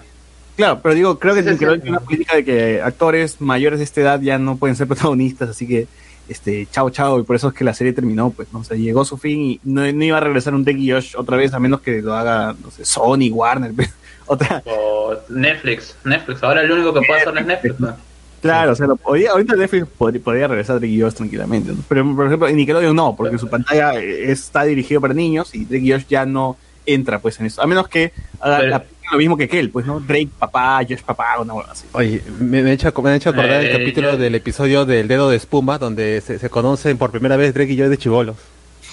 Claro, 0.55 0.79
pero 0.81 0.93
digo, 0.95 1.19
creo 1.19 1.33
que 1.35 1.41
Sí, 1.43 1.49
sí, 1.49 1.55
sí. 1.55 1.65
tiene 1.65 1.89
una 1.89 1.99
política 1.99 2.35
de 2.35 2.45
que 2.45 2.81
actores 2.81 3.39
mayores 3.41 3.79
de 3.79 3.85
esta 3.85 4.01
edad 4.01 4.21
ya 4.21 4.37
no 4.37 4.57
pueden 4.57 4.75
ser 4.75 4.87
protagonistas, 4.87 5.49
así 5.49 5.67
que 5.67 5.87
este 6.29 6.67
chao 6.71 6.89
chao 6.89 7.19
y 7.19 7.23
por 7.23 7.35
eso 7.35 7.49
es 7.49 7.53
que 7.53 7.63
la 7.63 7.73
serie 7.73 7.93
terminó, 7.93 8.29
pues, 8.31 8.47
¿no? 8.53 8.59
O 8.59 8.63
sea, 8.63 8.77
llegó 8.77 9.01
a 9.01 9.05
su 9.05 9.17
fin 9.17 9.41
y 9.41 9.59
no, 9.63 9.81
no 9.91 10.03
iba 10.03 10.17
a 10.17 10.21
regresar 10.21 10.53
un 10.53 10.63
y 10.67 10.91
Josh 10.91 11.15
otra 11.17 11.35
vez 11.37 11.53
a 11.53 11.59
menos 11.59 11.81
que 11.81 12.01
lo 12.01 12.13
haga, 12.15 12.55
no 12.63 12.71
sé, 12.71 12.85
Sony, 12.85 13.29
Warner, 13.31 13.73
pues, 13.73 13.93
otra 14.27 14.61
O 14.65 15.15
Netflix, 15.29 15.95
Netflix. 16.03 16.43
Ahora 16.43 16.61
el 16.61 16.71
único 16.71 16.93
que 16.93 17.01
puede 17.07 17.21
hacer 17.21 17.37
es 17.37 17.45
Netflix. 17.45 17.79
¿no? 17.79 17.95
Claro, 18.41 18.71
o 18.71 18.75
sea, 18.75 18.87
lo 18.87 18.97
ahorita 19.31 19.55
Netflix 19.55 19.85
podría, 19.97 20.21
podría 20.21 20.47
regresar 20.47 20.79
Drake 20.79 20.97
Josh 21.01 21.13
tranquilamente, 21.13 21.71
¿no? 21.73 21.83
Pero, 21.89 22.15
por 22.15 22.25
ejemplo, 22.27 22.47
en 22.47 22.55
Nickelodeon 22.55 22.95
no, 22.95 23.15
porque 23.15 23.37
su 23.37 23.49
pantalla 23.49 23.99
está 23.99 24.63
dirigido 24.63 25.01
para 25.01 25.13
niños 25.13 25.53
y 25.53 25.65
Drake 25.65 25.91
Josh 25.91 26.05
ya 26.07 26.25
no 26.25 26.55
entra, 26.85 27.19
pues, 27.19 27.39
en 27.39 27.47
eso. 27.47 27.61
A 27.61 27.67
menos 27.67 27.87
que 27.89 28.13
haga 28.39 28.57
Pero- 28.59 28.69
la- 28.69 28.85
lo 29.11 29.17
mismo 29.17 29.37
que 29.37 29.49
él, 29.59 29.69
pues, 29.71 29.85
¿no? 29.85 29.99
Drake 29.99 30.29
papá, 30.37 30.79
Josh 30.87 31.01
papá, 31.01 31.39
una 31.39 31.53
hueá 31.53 31.67
así. 31.71 31.85
Oye, 31.93 32.21
me, 32.39 32.61
me, 32.63 32.69
he 32.71 32.73
hecho, 32.73 32.91
me 33.01 33.09
han 33.09 33.15
hecho 33.15 33.29
acordar 33.31 33.63
Eh, 33.63 33.71
el 33.71 33.77
capítulo 33.79 34.11
yo- 34.11 34.17
del 34.17 34.35
episodio 34.35 34.85
del 34.85 35.07
dedo 35.07 35.29
de 35.29 35.37
espuma, 35.37 35.77
donde 35.77 36.21
se, 36.21 36.39
se 36.39 36.49
conocen 36.49 36.97
por 36.97 37.11
primera 37.11 37.37
vez 37.37 37.53
Drake 37.53 37.71
y 37.73 37.75
yo 37.75 37.89
de 37.89 37.97
chivolos. 37.97 38.35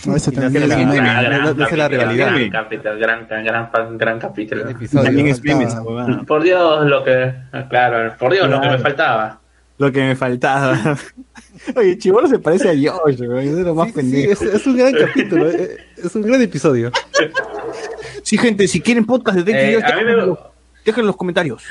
No, 0.04 0.12
nace 0.12 0.30
también 0.30 0.62
es 0.64 0.68
la- 0.68 0.76
rivalidad. 0.76 1.22
Gran 1.22 2.50
capítulo, 2.50 2.98
gran, 2.98 3.26
gran, 3.26 3.44
gran, 3.44 3.98
gran 3.98 4.18
capítulo. 4.20 4.68
episodio. 4.70 5.04
También 5.04 5.26
es 5.28 5.38
faltaba. 5.38 5.58
meme 5.58 5.70
esa 5.70 5.82
huevada. 5.82 6.22
Por 6.22 6.42
Dios, 6.42 6.86
lo 6.86 7.02
que. 7.04 7.34
Claro, 7.70 8.14
por 8.18 8.32
Dios, 8.32 8.48
lo 8.48 8.60
que 8.60 8.68
me 8.68 8.78
faltaba. 8.78 9.40
Lo 9.78 9.92
que 9.92 10.00
me 10.02 10.16
faltaba. 10.16 10.96
Oye, 11.76 11.98
Chivolo 11.98 12.28
se 12.28 12.38
parece 12.38 12.68
a 12.70 12.72
Josh, 12.72 13.20
güey, 13.22 13.48
es 13.48 13.54
lo 13.58 13.74
más 13.74 13.86
Sí, 13.88 13.92
sí, 13.92 13.96
pendejo. 13.96 14.32
es, 14.32 14.42
es 14.54 14.66
un 14.66 14.76
gran 14.76 14.94
capítulo, 14.94 15.50
eh, 15.50 15.76
es 15.96 16.14
un 16.14 16.22
gran 16.22 16.40
episodio. 16.40 16.90
Sí, 18.26 18.36
gente, 18.38 18.66
si 18.66 18.80
quieren 18.80 19.06
podcast 19.06 19.38
de 19.38 19.52
Eh, 19.52 19.76
me- 19.76 19.86
déjenlo, 19.86 20.52
déjenlo 20.84 21.02
en 21.02 21.06
los 21.06 21.16
comentarios. 21.16 21.62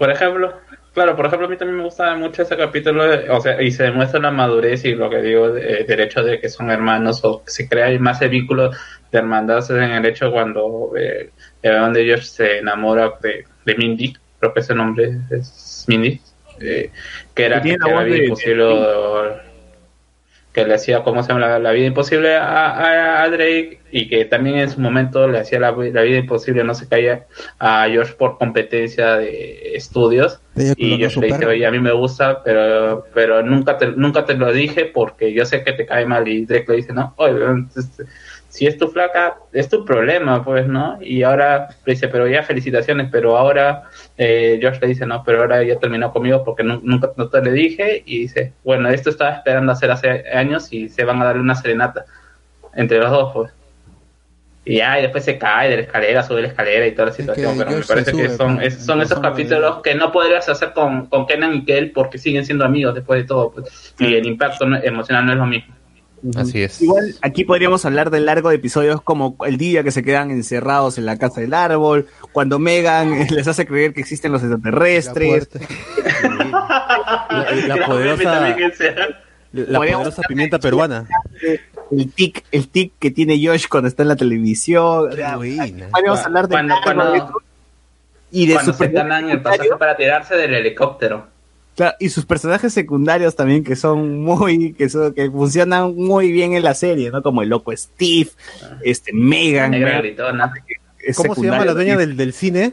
Por 0.00 0.10
ejemplo, 0.10 0.52
claro, 0.92 1.14
por 1.14 1.26
ejemplo, 1.26 1.46
a 1.46 1.50
mí 1.50 1.56
también 1.56 1.76
me 1.78 1.84
gusta 1.84 2.12
mucho 2.16 2.42
ese 2.42 2.56
capítulo, 2.56 3.04
de- 3.06 3.30
o 3.30 3.40
sea, 3.40 3.62
y 3.62 3.70
se 3.70 3.84
demuestra 3.84 4.18
la 4.18 4.32
madurez 4.32 4.84
y 4.84 4.96
lo 4.96 5.08
que 5.08 5.22
digo, 5.22 5.56
eh, 5.56 5.84
del 5.86 6.00
hecho 6.00 6.24
de 6.24 6.40
que 6.40 6.48
son 6.48 6.72
hermanos 6.72 7.20
o 7.24 7.44
que 7.44 7.52
se 7.52 7.68
crea 7.68 7.96
más 8.00 8.20
el 8.20 8.30
vínculo 8.30 8.70
de 9.12 9.18
hermandad 9.18 9.64
en 9.70 9.92
el 9.92 10.04
hecho 10.06 10.32
cuando 10.32 10.90
eh, 10.98 11.30
el 11.62 11.72
bebé 11.72 12.02
de 12.04 12.14
Josh 12.16 12.24
se 12.24 12.58
enamora 12.58 13.12
de, 13.22 13.44
de 13.64 13.74
Mindy, 13.76 14.16
creo 14.40 14.52
que 14.52 14.58
ese 14.58 14.74
nombre 14.74 15.12
es 15.30 15.84
Mindy, 15.86 16.20
eh, 16.58 16.90
que 17.32 17.44
era 17.44 17.62
Que 17.62 17.76
que, 17.78 18.24
imposible 18.24 18.64
o- 18.64 19.51
que 20.52 20.66
le 20.66 20.74
hacía, 20.74 21.02
¿cómo 21.02 21.22
se 21.22 21.28
llama? 21.32 21.40
La, 21.46 21.58
la 21.58 21.72
vida 21.72 21.86
imposible 21.86 22.36
a, 22.36 22.70
a- 22.70 23.22
a 23.22 23.28
Drake 23.30 23.80
y 23.90 24.08
que 24.08 24.24
también 24.26 24.56
en 24.58 24.68
su 24.70 24.80
momento 24.80 25.26
le 25.28 25.38
hacía 25.38 25.58
la, 25.60 25.70
la 25.72 26.02
vida 26.02 26.18
imposible, 26.18 26.62
no 26.64 26.74
se 26.74 26.88
caía 26.88 27.24
a 27.58 27.86
Josh 27.94 28.12
por 28.12 28.36
competencia 28.38 29.16
de 29.16 29.74
estudios. 29.74 30.40
Y 30.76 30.96
su 31.10 31.20
le 31.22 31.26
dice, 31.28 31.38
oye, 31.46 31.66
a 31.66 31.70
mí 31.70 31.78
me 31.80 31.92
gusta, 31.92 32.42
pero 32.44 33.04
pero 33.14 33.42
nunca 33.42 33.78
te, 33.78 33.86
nunca 33.92 34.24
te 34.26 34.34
lo 34.34 34.52
dije 34.52 34.84
porque 34.84 35.32
yo 35.32 35.46
sé 35.46 35.64
que 35.64 35.72
te 35.72 35.86
cae 35.86 36.04
mal. 36.04 36.28
Y 36.28 36.44
Drake 36.44 36.66
le 36.68 36.76
dice, 36.76 36.92
no, 36.92 37.14
oye, 37.16 37.34
este, 37.76 38.04
si 38.52 38.66
es 38.66 38.76
tu 38.76 38.88
flaca, 38.88 39.38
es 39.54 39.66
tu 39.70 39.82
problema, 39.82 40.44
pues, 40.44 40.66
¿no? 40.66 40.98
Y 41.00 41.22
ahora 41.22 41.68
le 41.86 41.94
dice, 41.94 42.08
pero 42.08 42.28
ya 42.28 42.42
felicitaciones, 42.42 43.08
pero 43.10 43.38
ahora 43.38 43.84
eh, 44.18 44.60
Josh 44.62 44.78
le 44.78 44.88
dice, 44.88 45.06
no, 45.06 45.24
pero 45.24 45.40
ahora 45.40 45.62
ya 45.62 45.78
terminó 45.78 46.12
conmigo 46.12 46.44
porque 46.44 46.62
nu- 46.62 46.82
nunca 46.84 47.10
no 47.16 47.30
te 47.30 47.40
le 47.40 47.50
dije. 47.50 48.02
Y 48.04 48.18
dice, 48.20 48.52
bueno, 48.62 48.90
esto 48.90 49.08
estaba 49.08 49.30
esperando 49.30 49.72
hacer 49.72 49.90
hace 49.90 50.24
años 50.34 50.70
y 50.70 50.90
se 50.90 51.02
van 51.04 51.22
a 51.22 51.24
darle 51.24 51.40
una 51.40 51.54
serenata 51.54 52.04
entre 52.74 52.98
los 52.98 53.10
dos, 53.10 53.32
pues. 53.32 53.52
Y 54.66 54.76
ya, 54.76 54.98
y 54.98 55.02
después 55.02 55.24
se 55.24 55.38
cae 55.38 55.70
de 55.70 55.76
la 55.76 55.82
escalera, 55.84 56.22
sube 56.22 56.42
la 56.42 56.48
escalera 56.48 56.86
y 56.86 56.92
toda 56.92 57.06
la 57.06 57.12
situación. 57.12 57.54
pero 57.58 57.70
me 57.70 57.76
Josh 57.78 57.86
parece 57.88 58.12
que 58.12 58.28
son, 58.36 58.60
es- 58.62 58.84
son 58.84 59.00
esos 59.00 59.18
capítulos 59.18 59.82
que 59.82 59.94
no 59.94 60.12
podrías 60.12 60.46
hacer 60.50 60.74
con, 60.74 61.06
con 61.06 61.26
Kenan 61.26 61.54
y 61.54 61.64
Kel 61.64 61.90
porque 61.90 62.18
siguen 62.18 62.44
siendo 62.44 62.66
amigos 62.66 62.94
después 62.94 63.22
de 63.22 63.26
todo. 63.26 63.50
Pues. 63.50 63.94
Y 63.98 64.14
el 64.14 64.26
impacto 64.26 64.66
emocional 64.66 65.24
no 65.24 65.32
es 65.32 65.38
lo 65.38 65.46
mismo. 65.46 65.74
Así 66.36 66.62
es. 66.62 66.80
Igual 66.80 67.14
aquí 67.20 67.44
podríamos 67.44 67.84
hablar 67.84 68.10
del 68.10 68.26
largo 68.26 68.50
de 68.50 68.56
episodios 68.56 69.02
como 69.02 69.36
el 69.44 69.56
día 69.56 69.82
que 69.82 69.90
se 69.90 70.02
quedan 70.02 70.30
encerrados 70.30 70.98
en 70.98 71.06
la 71.06 71.18
casa 71.18 71.40
del 71.40 71.52
árbol, 71.52 72.06
cuando 72.30 72.58
Megan 72.58 73.26
les 73.30 73.48
hace 73.48 73.66
creer 73.66 73.92
que 73.92 74.00
existen 74.00 74.30
los 74.30 74.42
extraterrestres. 74.42 75.48
La, 77.28 77.86
poderosa, 77.86 78.56
la 79.52 80.28
pimienta 80.28 80.58
peruana. 80.58 81.08
el 81.90 82.12
tic, 82.12 82.44
el 82.52 82.68
tic 82.68 82.92
que 82.98 83.10
tiene 83.10 83.44
Josh 83.44 83.66
cuando 83.68 83.88
está 83.88 84.02
en 84.02 84.08
la 84.08 84.16
televisión. 84.16 85.10
Podríamos 85.10 86.20
hablar 86.24 86.48
de 86.48 86.54
Cuando, 86.54 86.74
cuando, 86.84 87.42
y 88.30 88.46
de 88.46 88.54
cuando 88.54 88.72
se 88.72 88.88
ganan 88.88 89.28
el 89.28 89.42
pasaje 89.42 89.70
para 89.78 89.96
tirarse 89.96 90.36
del 90.36 90.54
helicóptero. 90.54 91.31
Claro, 91.74 91.96
y 91.98 92.10
sus 92.10 92.26
personajes 92.26 92.72
secundarios 92.74 93.34
también 93.34 93.64
que 93.64 93.76
son 93.76 94.20
muy, 94.20 94.74
que 94.74 94.88
son, 94.90 95.14
que 95.14 95.30
funcionan 95.30 95.94
muy 95.96 96.30
bien 96.30 96.52
en 96.52 96.62
la 96.62 96.74
serie, 96.74 97.10
¿no? 97.10 97.22
Como 97.22 97.40
el 97.42 97.48
loco 97.48 97.74
Steve, 97.76 98.28
este 98.84 99.12
Megan, 99.14 99.70
Negra 99.70 99.86
Megan, 99.88 100.02
gritona. 100.02 100.52
es 100.98 101.16
¿Cómo 101.16 101.34
se 101.34 101.42
llama 101.42 101.64
la 101.64 101.72
dueña 101.74 101.96
del, 101.96 102.16
del 102.16 102.32
cine? 102.34 102.72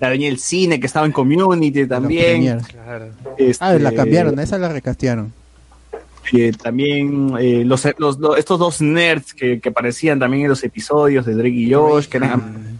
la 0.00 0.08
dueña 0.08 0.26
del 0.28 0.38
cine 0.38 0.78
que 0.78 0.86
estaba 0.86 1.06
en 1.06 1.12
Community 1.12 1.86
también. 1.86 2.24
Premier. 2.24 2.58
Este, 3.36 3.64
Ah, 3.64 3.74
la 3.74 3.90
cambiaron, 3.92 4.38
esa 4.38 4.56
la 4.58 4.68
recastearon. 4.68 5.32
eh, 6.32 6.52
también 6.62 7.32
eh, 7.40 7.64
los, 7.64 7.84
los- 7.98 8.18
los- 8.20 8.38
estos 8.38 8.60
dos 8.60 8.80
nerds 8.80 9.34
que, 9.34 9.58
que 9.60 9.70
aparecían 9.70 10.20
también 10.20 10.44
en 10.44 10.50
los 10.50 10.62
episodios 10.62 11.26
de 11.26 11.34
Drake 11.34 11.48
y 11.50 11.72
Josh, 11.74 12.06
que 12.06 12.18
eran 12.18 12.78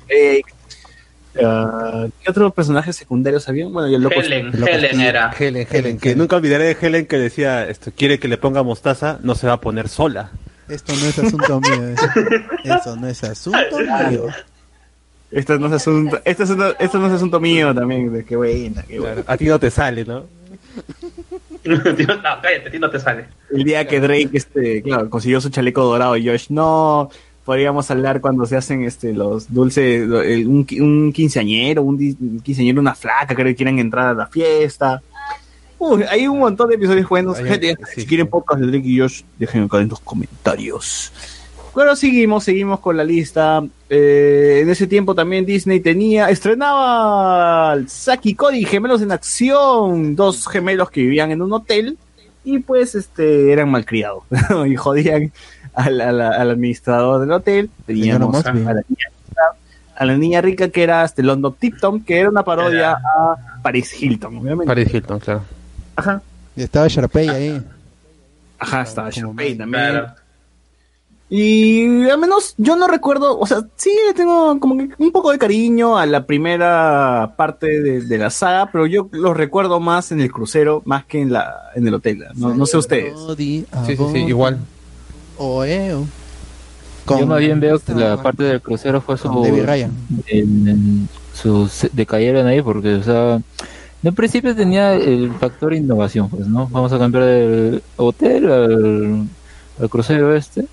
Ah, 1.44 2.07
¿Qué 2.23 2.31
otros 2.31 2.52
personajes 2.52 2.97
secundarios 2.97 3.49
habían? 3.49 3.73
Bueno, 3.73 3.89
y 3.89 3.94
el 3.94 4.02
loco 4.02 4.20
Helen, 4.20 4.47
el 4.52 4.60
loco 4.60 4.73
Helen 4.73 4.91
Steve. 4.91 5.08
era. 5.08 5.31
Helen, 5.39 5.67
Helen, 5.70 5.99
que 5.99 6.15
nunca 6.17 6.36
olvidaré 6.36 6.65
de 6.75 6.76
Helen 6.81 7.07
que 7.07 7.17
decía, 7.18 7.68
esto 7.68 7.91
quiere 7.97 8.18
que 8.18 8.28
le 8.28 8.39
ponga 8.39 8.62
mostaza, 8.62 9.18
no 9.23 9.34
se 9.34 9.47
va 9.47 9.55
a 9.55 9.60
poner 9.60 9.89
sola. 9.89 10.31
Esto 10.68 10.92
no 10.94 11.07
es 11.07 11.18
asunto 11.18 11.60
mío. 11.60 11.94
Eso 12.65 12.97
no 12.97 13.07
es 13.08 13.25
asunto 13.25 13.78
mío. 14.10 14.26
Esto 15.31 15.58
no 15.58 15.67
es 15.67 15.73
asunto, 15.75 16.20
esto, 16.25 16.42
es 16.42 16.50
asunto- 16.50 16.75
esto 16.78 16.99
no 16.99 17.07
es 17.07 17.12
asunto 17.12 17.39
mío 17.41 17.75
también, 17.75 18.10
de 18.12 18.25
qué 18.25 18.34
buena, 18.36 18.83
qué 18.83 18.99
buena. 18.99 19.23
A 19.26 19.36
ti 19.36 19.44
no 19.44 19.58
te 19.58 19.70
sale, 19.70 20.05
¿no? 20.05 20.25
No, 21.65 21.83
cállate, 21.83 22.68
a 22.68 22.70
ti 22.70 22.78
no 22.78 22.89
te 22.89 22.99
sale. 22.99 23.26
El 23.50 23.65
día 23.65 23.86
que 23.86 24.00
Drake, 24.00 24.31
este, 24.33 24.81
claro, 24.83 25.10
consiguió 25.10 25.41
su 25.41 25.50
chaleco 25.50 25.83
dorado 25.84 26.17
y 26.17 26.26
Josh 26.26 26.47
no. 26.50 27.10
Podríamos 27.48 27.90
hablar 27.90 28.20
cuando 28.20 28.44
se 28.44 28.58
hacen 28.58 28.82
este 28.84 29.14
los 29.14 29.50
dulces, 29.50 30.02
el- 30.02 30.46
un, 30.46 30.66
un 30.82 31.12
quinceañero, 31.14 31.80
un, 31.82 31.94
un 31.94 32.40
quinceañero, 32.40 32.78
una 32.78 32.94
flaca, 32.94 33.34
creo 33.34 33.46
que 33.46 33.54
quieren 33.54 33.78
entrar 33.78 34.08
a 34.08 34.12
la 34.12 34.26
fiesta. 34.26 35.00
Uy, 35.78 36.02
hay 36.10 36.28
un 36.28 36.40
montón 36.40 36.68
de 36.68 36.74
episodios 36.74 37.08
buenos. 37.08 37.38
Gente, 37.38 37.74
sí. 37.94 38.02
si 38.02 38.06
quieren 38.06 38.26
podcast 38.26 38.60
de 38.60 38.66
Drake 38.66 38.86
y 38.86 38.98
Josh, 39.00 39.22
dejen 39.38 39.62
acá 39.62 39.78
en 39.80 39.88
los 39.88 39.98
comentarios. 40.00 41.10
Bueno, 41.72 41.96
seguimos, 41.96 42.44
seguimos 42.44 42.80
con 42.80 42.98
la 42.98 43.04
lista. 43.04 43.64
Eh, 43.88 44.58
en 44.62 44.68
ese 44.68 44.86
tiempo 44.86 45.14
también 45.14 45.46
Disney 45.46 45.80
tenía, 45.80 46.28
estrenaba 46.28 47.78
Saki 47.86 48.28
y 48.28 48.34
Cody, 48.34 48.64
gemelos 48.66 49.00
en 49.00 49.10
acción, 49.10 50.14
dos 50.14 50.46
gemelos 50.48 50.90
que 50.90 51.00
vivían 51.00 51.30
en 51.30 51.40
un 51.40 51.50
hotel 51.54 51.96
y 52.44 52.58
pues 52.58 52.94
este 52.94 53.52
eran 53.52 53.70
malcriados 53.70 54.24
y 54.66 54.76
jodían 54.76 55.32
al, 55.78 56.00
al- 56.00 56.20
al 56.20 56.50
administrador 56.50 57.20
del 57.20 57.32
hotel. 57.32 57.70
Teníamos 57.86 58.44
a 58.47 58.52
la, 58.52 58.62
niña, 58.89 59.07
rica- 59.28 59.57
a 59.97 60.05
la 60.05 60.16
niña 60.16 60.40
rica 60.40 60.68
que 60.68 60.82
era 60.82 61.05
este 61.05 61.23
London 61.23 61.55
Tipton, 61.58 62.00
que 62.02 62.18
era 62.18 62.28
una 62.28 62.42
parodia 62.44 62.92
a 62.92 63.60
Paris 63.62 64.00
Hilton, 64.02 64.39
obviamente. 64.39 64.66
Paris 64.66 64.92
Hilton, 64.92 65.18
claro. 65.20 65.42
Ajá. 65.97 66.23
Y 66.57 66.62
estaba 66.62 66.89
Sharpay 66.89 67.28
ahí. 67.28 67.62
Ajá, 68.58 68.82
estaba 68.82 69.10
Sharpay 69.10 69.57
también. 69.57 70.02
Y 71.31 72.08
al 72.08 72.18
menos 72.18 72.55
yo 72.57 72.74
no 72.76 72.89
recuerdo, 72.89 73.39
o 73.39 73.47
sea, 73.47 73.60
sí 73.76 73.90
le 74.07 74.15
tengo 74.15 74.58
como 74.58 74.78
que 74.78 74.89
un 74.97 75.12
poco 75.12 75.31
de 75.31 75.36
cariño 75.39 75.98
a 75.98 76.07
la 76.07 76.24
primera 76.24 77.34
parte 77.36 77.66
de, 77.82 78.00
de 78.00 78.18
la 78.18 78.31
saga, 78.31 78.70
pero 78.73 78.86
yo 78.86 79.10
los 79.12 79.36
recuerdo 79.36 79.78
más 79.78 80.10
en 80.10 80.20
el 80.23 80.32
crucero, 80.32 80.81
más 80.86 81.05
que 81.05 81.20
en 81.20 81.31
la 81.31 81.55
en 81.74 81.86
el 81.86 81.92
hotel. 81.92 82.24
No, 82.34 82.55
no 82.55 82.65
sé 82.65 82.78
ustedes. 82.78 83.12
Sí, 83.36 83.66
sí, 83.86 83.97
sí, 84.12 84.18
igual. 84.20 84.58
Oeo. 85.39 86.07
Yo 87.08 87.26
más 87.26 87.39
bien 87.41 87.58
veo 87.60 87.78
que 87.78 87.94
la 87.94 88.23
parte 88.23 88.42
del 88.42 88.60
crucero 88.60 89.00
fue 89.00 89.17
su... 89.17 89.28
con 89.28 89.42
David 89.42 89.65
Ryan. 89.65 89.92
en- 90.26 90.68
en- 90.68 91.08
sus 91.33 91.86
decayeron 91.92 92.47
ahí 92.47 92.60
porque, 92.60 92.94
o 92.97 93.02
sea, 93.02 93.41
en 94.02 94.15
principio 94.15 94.55
tenía 94.55 94.94
el 94.94 95.33
factor 95.41 95.73
innovación, 95.73 96.28
pues, 96.28 96.47
¿no? 96.49 96.67
Vamos 96.68 96.92
a 96.92 96.99
cambiar 96.99 97.25
del 97.25 97.83
hotel 97.97 98.50
al, 98.50 99.28
al 99.81 99.89
crucero 99.89 100.34
este. 100.34 100.67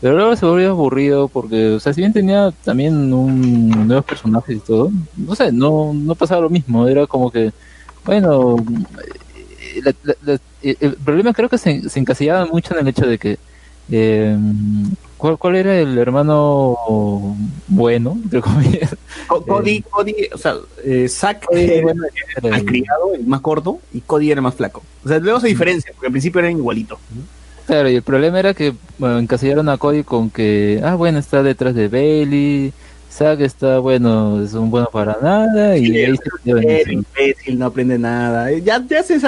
Pero 0.00 0.14
luego 0.16 0.34
se 0.36 0.46
volvió 0.46 0.70
aburrido 0.70 1.26
porque, 1.28 1.70
o 1.74 1.80
sea, 1.80 1.92
si 1.92 2.00
bien 2.00 2.12
tenía 2.12 2.52
también 2.64 3.12
un 3.12 3.68
nuevos 3.88 4.04
personajes 4.04 4.56
y 4.56 4.60
todo, 4.60 4.90
no 5.16 5.34
sé, 5.34 5.50
no, 5.52 5.92
no 5.92 6.14
pasaba 6.14 6.40
lo 6.42 6.50
mismo. 6.50 6.86
Era 6.88 7.06
como 7.06 7.30
que, 7.30 7.52
bueno, 8.04 8.56
eh, 9.74 9.80
la- 9.84 9.94
la- 10.04 10.14
la- 10.24 10.40
eh, 10.62 10.76
el 10.80 10.94
problema 10.94 11.32
creo 11.34 11.48
que 11.48 11.58
se, 11.58 11.88
se 11.90 11.98
encasillaba 12.00 12.46
mucho 12.46 12.74
en 12.74 12.80
el 12.80 12.88
hecho 12.88 13.06
de 13.06 13.18
que 13.18 13.38
eh, 13.90 14.36
¿cuál, 15.16 15.38
¿cuál 15.38 15.56
era 15.56 15.78
el 15.78 15.96
hermano 15.98 17.36
bueno? 17.68 18.18
entre 18.22 18.40
comillas? 18.40 18.94
Co- 19.26 19.42
Cody, 19.46 19.82
Cody, 19.82 20.14
o 20.32 20.38
sea, 20.38 20.54
eh, 20.84 21.08
Zack 21.08 21.46
era 21.52 21.90
el 21.90 21.96
más 22.50 22.62
criado, 22.64 23.14
el 23.14 23.26
más 23.26 23.42
gordo, 23.42 23.78
y 23.92 24.00
Cody 24.00 24.30
era 24.30 24.40
más 24.40 24.54
flaco. 24.54 24.82
O 25.04 25.08
sea, 25.08 25.18
luego 25.18 25.40
se 25.40 25.48
diferencia, 25.48 25.92
porque 25.92 26.06
al 26.06 26.12
principio 26.12 26.40
eran 26.40 26.52
igualitos. 26.52 26.98
Claro, 27.66 27.90
y 27.90 27.96
el 27.96 28.02
problema 28.02 28.38
era 28.40 28.54
que 28.54 28.72
bueno, 28.98 29.18
encasillaron 29.18 29.68
a 29.68 29.76
Cody 29.76 30.02
con 30.02 30.30
que, 30.30 30.80
ah, 30.82 30.94
bueno, 30.94 31.18
está 31.18 31.42
detrás 31.42 31.74
de 31.74 31.88
Bailey, 31.88 32.72
Zack 33.10 33.40
está, 33.40 33.78
bueno, 33.78 34.42
es 34.42 34.52
un 34.54 34.70
bueno 34.70 34.88
para 34.92 35.16
nada, 35.20 35.76
y 35.76 35.86
ahí 35.96 36.16
se 36.16 36.50
eso. 36.82 36.90
imbécil, 36.92 37.58
no 37.58 37.66
aprende 37.66 37.98
nada. 37.98 38.52
Ya, 38.52 38.84
ya 38.86 39.02
se, 39.02 39.18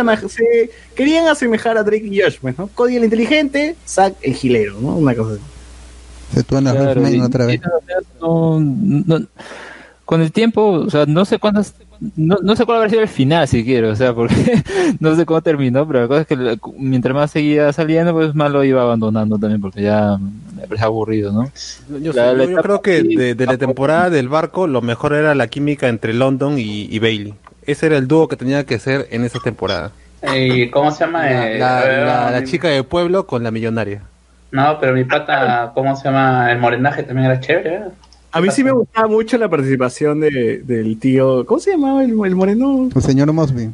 querían 0.95 1.27
asemejar 1.27 1.77
a 1.79 1.83
Drake 1.83 2.07
y 2.07 2.21
Josh, 2.21 2.37
pues, 2.41 2.57
¿no? 2.59 2.69
Cody 2.69 2.97
el 2.97 3.05
inteligente, 3.05 3.77
Zack 3.87 4.15
el 4.23 4.35
gilero, 4.35 4.79
¿no? 4.81 4.97
Una 4.97 5.15
cosa 5.15 5.35
así. 5.35 5.43
Se 6.35 6.43
tuana 6.45 6.73
Claro, 6.73 7.01
otra 7.25 7.47
vez. 7.47 7.61
no, 8.21 8.61
no- 8.61 9.27
con 10.05 10.21
el 10.21 10.31
tiempo, 10.33 10.63
o 10.73 10.91
sea, 10.91 11.07
no 11.07 11.25
sé 11.25 11.39
cuántas, 11.39 11.75
no, 12.17 12.37
no 12.43 12.57
sé 12.57 12.65
cuál 12.65 12.79
habrá 12.79 12.91
sido 12.91 13.03
el 13.03 13.09
final 13.09 13.47
siquiera, 13.47 13.89
o 13.89 13.97
sea, 13.97 14.15
porque 14.15 14.35
no 15.01 15.15
sé 15.15 15.27
cómo 15.27 15.43
terminó, 15.43 15.87
pero 15.87 16.01
la 16.03 16.09
cosa 16.09 16.21
es 16.23 16.27
que 16.27 16.59
mientras 16.79 17.15
más 17.15 17.31
seguía 17.31 17.73
saliendo, 17.73 18.13
pues 18.13 18.35
más 18.35 18.51
lo 18.51 18.65
iba 18.65 18.83
abandonando 18.83 19.39
también, 19.39 19.61
porque 19.61 19.83
ya 19.83 20.17
me 20.57 20.63
parecía 20.63 20.87
aburrido, 20.87 21.33
¿no? 21.33 21.51
Yo, 22.01 22.13
La- 22.13 22.33
yo- 22.35 22.57
creo 22.63 22.81
que 22.83 23.03
de, 23.03 23.35
de 23.35 23.47
la 23.47 23.57
temporada 23.59 24.09
del 24.11 24.29
barco 24.29 24.67
lo 24.67 24.81
mejor 24.83 25.13
era 25.13 25.35
la 25.35 25.47
química 25.49 25.89
entre 25.89 26.15
London 26.15 26.59
y, 26.59 26.87
y 26.95 26.99
Bailey. 26.99 27.35
Ese 27.67 27.87
era 27.87 27.99
el 27.99 28.09
dúo 28.09 28.27
que 28.29 28.37
tenía 28.37 28.65
que 28.65 28.79
ser 28.79 29.07
en 29.11 29.25
esa 29.25 29.39
temporada. 29.41 29.93
¿Y 30.35 30.69
cómo 30.71 30.91
se 30.91 31.05
llama? 31.05 31.25
La, 31.27 31.51
Eh, 31.55 31.59
la- 31.59 31.85
eh, 31.85 32.05
la- 32.05 32.31
la 32.33 32.41
mi- 32.41 32.47
chica 32.47 32.69
del 32.69 32.85
pueblo 32.85 33.27
con 33.27 33.43
la 33.43 33.51
millonaria. 33.51 34.03
No, 34.53 34.79
pero 34.81 34.93
mi 34.95 35.05
pata, 35.05 35.71
¿cómo 35.75 35.95
se 35.97 36.05
llama? 36.05 36.51
El 36.51 36.59
morenaje 36.59 37.03
también 37.05 37.27
era 37.31 37.41
chévere. 37.41 37.75
¿eh? 37.77 37.83
A 38.33 38.41
mí 38.41 38.49
sí 38.51 38.63
me 38.63 38.71
gustaba 38.71 39.09
mucho 39.09 39.37
la 39.39 39.49
participación 39.49 40.21
de, 40.21 40.63
del 40.65 40.99
tío. 40.99 41.45
¿Cómo 41.47 41.61
se 41.61 41.73
llamaba 41.73 42.05
el, 42.05 42.11
el 42.11 42.35
moreno? 42.37 42.89
El 42.95 43.03
señor 43.03 43.33
Mosby. 43.33 43.71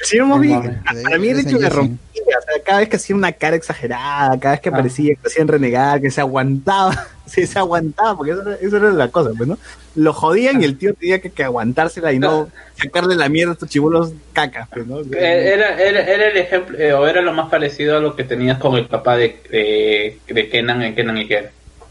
El 0.00 0.06
señor 0.06 0.26
Mosby. 0.26 0.48
Mosby. 0.48 0.70
Para 1.02 1.18
mí 1.18 1.28
el 1.28 1.40
hecho 1.40 1.58
me 1.58 1.68
rompía. 1.68 1.98
O 2.38 2.42
sea, 2.42 2.62
cada 2.64 2.78
vez 2.80 2.88
que 2.88 2.96
hacía 2.96 3.14
una 3.14 3.32
cara 3.32 3.54
exagerada, 3.54 4.38
cada 4.40 4.54
vez 4.54 4.60
que 4.60 4.68
aparecía, 4.70 5.14
que 5.14 5.28
hacían 5.28 5.46
renegar, 5.46 6.00
que 6.00 6.10
se 6.10 6.20
aguantaba. 6.20 7.08
Sí, 7.26 7.46
se 7.46 7.58
aguantaba, 7.58 8.14
porque 8.18 8.32
eso 8.32 8.42
era, 8.42 8.54
eso 8.56 8.76
era 8.76 8.90
la 8.90 9.08
cosa, 9.08 9.30
pues, 9.34 9.48
¿no? 9.48 9.56
Lo 9.94 10.12
jodían 10.12 10.60
y 10.60 10.66
el 10.66 10.76
tío 10.76 10.92
tenía 10.92 11.22
que, 11.22 11.30
que 11.30 11.42
aguantársela 11.42 12.12
y 12.12 12.18
no 12.18 12.50
sacarle 12.76 13.16
la 13.16 13.30
mierda 13.30 13.52
a 13.52 13.54
estos 13.54 13.70
chibolos 13.70 14.12
cacas, 14.34 14.68
pues, 14.70 14.86
¿no? 14.86 15.00
Eh, 15.00 15.54
Era, 15.54 15.80
era, 15.82 16.00
era 16.00 16.28
el 16.28 16.36
ejemplo, 16.36 16.78
eh, 16.78 16.92
o 16.92 17.06
era 17.06 17.22
lo 17.22 17.32
más 17.32 17.48
parecido 17.48 17.96
a 17.96 18.00
lo 18.00 18.14
que 18.14 18.24
tenías 18.24 18.58
con 18.58 18.76
el 18.76 18.86
papá 18.86 19.16
de, 19.16 19.40
de, 19.50 20.18
de 20.32 20.48
Kenan 20.50 20.82
en 20.82 20.94
Kenan 20.94 21.16
y 21.16 21.26
Kel. 21.26 21.46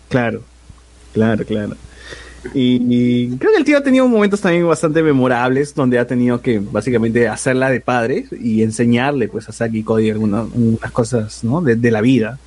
Claro, 0.07 0.43
claro, 1.13 1.43
claro. 1.45 1.75
Y, 2.53 2.81
y 2.89 3.37
creo 3.37 3.51
que 3.53 3.57
el 3.59 3.63
tío 3.65 3.77
ha 3.77 3.83
tenido 3.83 4.07
momentos 4.07 4.41
también 4.41 4.67
bastante 4.67 5.01
memorables 5.01 5.73
donde 5.73 5.97
ha 5.99 6.05
tenido 6.05 6.41
que 6.41 6.59
básicamente 6.59 7.27
hacerla 7.27 7.69
de 7.69 7.79
padre 7.79 8.25
y 8.39 8.63
enseñarle 8.63 9.27
pues 9.29 9.47
a 9.49 9.51
Saki 9.53 9.79
y 9.79 9.83
Cody 9.83 10.09
algunas, 10.09 10.47
unas 10.53 10.91
cosas 10.91 11.43
¿no? 11.43 11.61
de, 11.61 11.75
de 11.75 11.91
la 11.91 12.01
vida. 12.01 12.39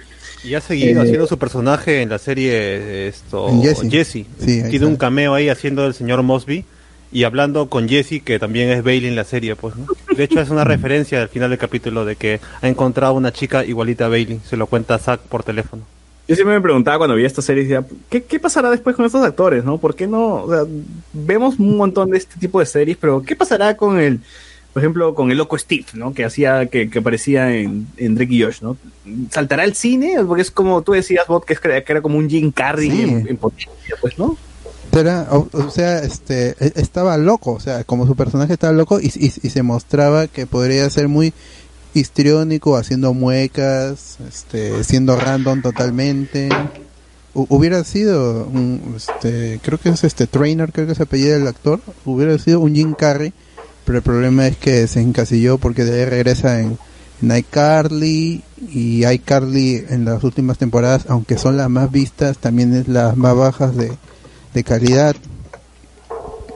Y 0.44 0.54
ha 0.54 0.60
seguido 0.60 1.00
Eh, 1.00 1.02
haciendo 1.02 1.26
su 1.26 1.38
personaje 1.38 2.02
en 2.02 2.10
la 2.10 2.18
serie 2.18 3.08
esto. 3.08 3.48
Sí, 4.38 4.50
ahí 4.50 4.60
Tiene 4.60 4.74
está. 4.76 4.86
un 4.86 4.96
cameo 4.96 5.34
ahí 5.34 5.48
haciendo 5.48 5.86
el 5.86 5.94
señor 5.94 6.22
Mosby 6.22 6.64
y 7.10 7.24
hablando 7.24 7.68
con 7.68 7.88
Jesse 7.88 8.20
que 8.22 8.38
también 8.38 8.68
es 8.68 8.84
Bailey 8.84 9.08
en 9.08 9.16
la 9.16 9.24
serie, 9.24 9.56
pues, 9.56 9.74
¿no? 9.76 9.86
De 10.14 10.24
hecho 10.24 10.40
es 10.40 10.50
una 10.50 10.64
referencia 10.74 11.22
al 11.22 11.28
final 11.30 11.50
del 11.50 11.58
capítulo 11.58 12.04
de 12.04 12.16
que 12.16 12.40
ha 12.60 12.68
encontrado 12.68 13.14
una 13.14 13.32
chica 13.32 13.64
igualita 13.64 14.06
a 14.06 14.08
Bailey, 14.08 14.40
se 14.48 14.56
lo 14.56 14.66
cuenta 14.66 14.98
Zack 14.98 15.20
por 15.22 15.42
teléfono. 15.42 15.82
Yo 16.28 16.34
siempre 16.34 16.56
me 16.56 16.60
preguntaba 16.60 16.98
cuando 16.98 17.14
vi 17.14 17.24
esta 17.24 17.40
serie, 17.42 17.62
decía, 17.62 17.84
¿qué, 18.10 18.22
¿qué 18.24 18.40
pasará 18.40 18.70
después 18.70 18.96
con 18.96 19.04
estos 19.04 19.24
actores? 19.24 19.64
¿no? 19.64 19.78
¿Por 19.78 19.94
qué 19.94 20.06
no? 20.08 20.42
O 20.42 20.50
sea, 20.50 20.64
vemos 21.12 21.58
un 21.60 21.76
montón 21.76 22.10
de 22.10 22.18
este 22.18 22.38
tipo 22.40 22.58
de 22.58 22.66
series, 22.66 22.96
pero 23.00 23.22
¿qué 23.22 23.36
pasará 23.36 23.76
con 23.76 24.00
el, 24.00 24.20
por 24.72 24.82
ejemplo, 24.82 25.14
con 25.14 25.30
el 25.30 25.38
loco 25.38 25.56
Steve, 25.56 25.84
¿no? 25.94 26.12
Que 26.14 26.24
hacía, 26.24 26.66
que, 26.66 26.90
que 26.90 26.98
aparecía 26.98 27.54
en, 27.54 27.86
en 27.96 28.14
Drake 28.16 28.34
y 28.34 28.42
Josh, 28.42 28.60
¿no? 28.60 28.76
¿Saltará 29.30 29.62
el 29.64 29.74
cine? 29.74 30.16
Porque 30.26 30.42
es 30.42 30.50
como 30.50 30.82
tú 30.82 30.92
decías, 30.92 31.26
Bot, 31.28 31.44
que, 31.44 31.52
es, 31.52 31.60
que 31.60 31.84
era 31.86 32.02
como 32.02 32.18
un 32.18 32.28
Jim 32.28 32.50
Carrey 32.50 32.90
Sí. 32.90 33.02
en, 33.02 33.28
en 33.28 33.36
potencia, 33.36 33.72
pues, 34.00 34.18
¿no? 34.18 34.36
Era, 34.92 35.28
o, 35.30 35.48
o 35.52 35.70
sea, 35.70 35.98
este, 36.00 36.56
e- 36.58 36.72
estaba 36.76 37.16
loco, 37.18 37.52
o 37.52 37.60
sea, 37.60 37.84
como 37.84 38.06
su 38.06 38.16
personaje 38.16 38.54
estaba 38.54 38.72
loco 38.72 38.98
y, 38.98 39.06
y- 39.14 39.26
y 39.42 39.50
se 39.50 39.62
mostraba 39.62 40.26
que 40.26 40.46
podría 40.46 40.88
ser 40.90 41.06
muy 41.08 41.32
histriónico, 42.00 42.76
haciendo 42.76 43.14
muecas, 43.14 44.18
este, 44.28 44.84
siendo 44.84 45.16
random 45.16 45.62
totalmente. 45.62 46.48
Hu- 47.34 47.46
hubiera 47.48 47.84
sido, 47.84 48.46
un, 48.46 48.94
este, 48.96 49.60
creo 49.62 49.78
que 49.78 49.90
es 49.90 50.04
este 50.04 50.26
trainer, 50.26 50.72
creo 50.72 50.86
que 50.86 50.94
se 50.94 51.02
apellida 51.02 51.36
el 51.36 51.46
actor, 51.46 51.80
hubiera 52.04 52.38
sido 52.38 52.60
un 52.60 52.74
Jim 52.74 52.94
Carrey, 52.94 53.32
pero 53.84 53.98
el 53.98 54.04
problema 54.04 54.46
es 54.46 54.56
que 54.56 54.86
se 54.86 55.00
encasilló 55.00 55.58
porque 55.58 55.84
de 55.84 56.00
ahí 56.00 56.04
regresa 56.08 56.60
en, 56.60 56.78
en 57.22 57.36
iCarly 57.36 58.42
y 58.72 59.06
iCarly 59.06 59.84
en 59.90 60.04
las 60.04 60.24
últimas 60.24 60.58
temporadas, 60.58 61.04
aunque 61.08 61.38
son 61.38 61.56
las 61.56 61.70
más 61.70 61.90
vistas, 61.92 62.38
también 62.38 62.74
es 62.74 62.88
las 62.88 63.16
más 63.16 63.36
bajas 63.36 63.76
de, 63.76 63.92
de 64.54 64.64
calidad. 64.64 65.14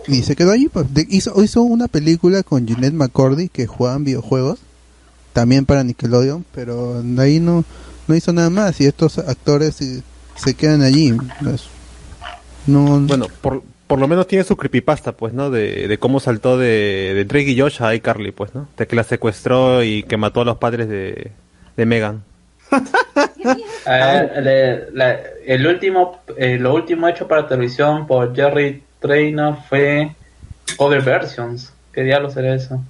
Y 0.08 0.22
se 0.22 0.34
quedó 0.34 0.50
allí, 0.50 0.68
pues. 0.68 0.86
Hizo, 1.08 1.40
hizo 1.42 1.62
una 1.62 1.86
película 1.86 2.42
con 2.42 2.66
Jeanette 2.66 2.94
McCordy 2.94 3.48
que 3.48 3.66
jugaban 3.66 4.02
videojuegos, 4.02 4.58
también 5.32 5.66
para 5.66 5.84
Nickelodeon, 5.84 6.44
pero 6.54 7.02
de 7.02 7.22
ahí 7.22 7.40
no, 7.40 7.64
no 8.08 8.14
hizo 8.14 8.32
nada 8.32 8.50
más. 8.50 8.80
Y 8.80 8.86
estos 8.86 9.18
actores 9.18 9.76
se, 9.76 10.02
se 10.36 10.54
quedan 10.54 10.82
allí. 10.82 11.14
pues. 11.42 11.68
no, 12.66 13.00
Bueno, 13.00 13.26
por, 13.40 13.62
por 13.86 13.98
lo 13.98 14.06
menos 14.08 14.26
tiene 14.26 14.44
su 14.44 14.56
creepypasta, 14.56 15.12
pues, 15.12 15.32
¿no? 15.32 15.50
De, 15.50 15.88
de 15.88 15.98
cómo 15.98 16.20
saltó 16.20 16.58
de, 16.58 17.12
de 17.14 17.24
Drake 17.24 17.50
y 17.50 17.60
Josh 17.60 17.82
a 17.82 17.94
iCarly, 17.94 18.32
pues, 18.32 18.54
¿no? 18.54 18.68
De 18.76 18.86
que 18.86 18.96
la 18.96 19.04
secuestró 19.04 19.82
y 19.82 20.02
que 20.04 20.16
mató 20.16 20.40
a 20.42 20.44
los 20.44 20.58
padres 20.58 20.88
de, 20.88 21.30
de 21.76 21.86
Megan. 21.86 22.22
Le- 23.86 24.90
la- 24.92 25.18
el 25.46 25.66
último, 25.66 26.20
eh, 26.36 26.58
lo 26.58 26.74
último 26.74 27.08
hecho 27.08 27.26
para 27.26 27.46
televisión 27.48 28.06
por 28.06 28.34
Jerry 28.34 28.82
Trainer 29.00 29.54
fue 29.68 30.12
Cover 30.76 31.02
Versions. 31.02 31.72
¿Qué 31.92 32.02
diablos 32.02 32.36
era 32.36 32.54
eso? 32.54 32.80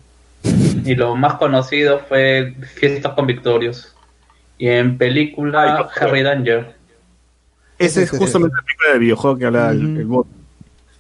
Y 0.85 0.95
lo 0.95 1.17
más 1.17 1.35
conocido 1.35 2.01
fue 2.09 2.55
Fiestas 2.75 3.13
con 3.15 3.27
Victorios. 3.27 3.95
Y 4.59 4.69
en 4.69 4.99
película 4.99 5.89
Harry 6.01 6.23
Danger. 6.23 6.75
Ese 7.79 8.03
es 8.03 8.11
justamente 8.11 8.57
la 8.57 8.63
película 8.63 8.93
de 8.93 8.99
videojuego 8.99 9.39
que 9.39 9.47
habla 9.47 9.71
el, 9.71 9.97
el 9.97 10.07
bot. 10.07 10.27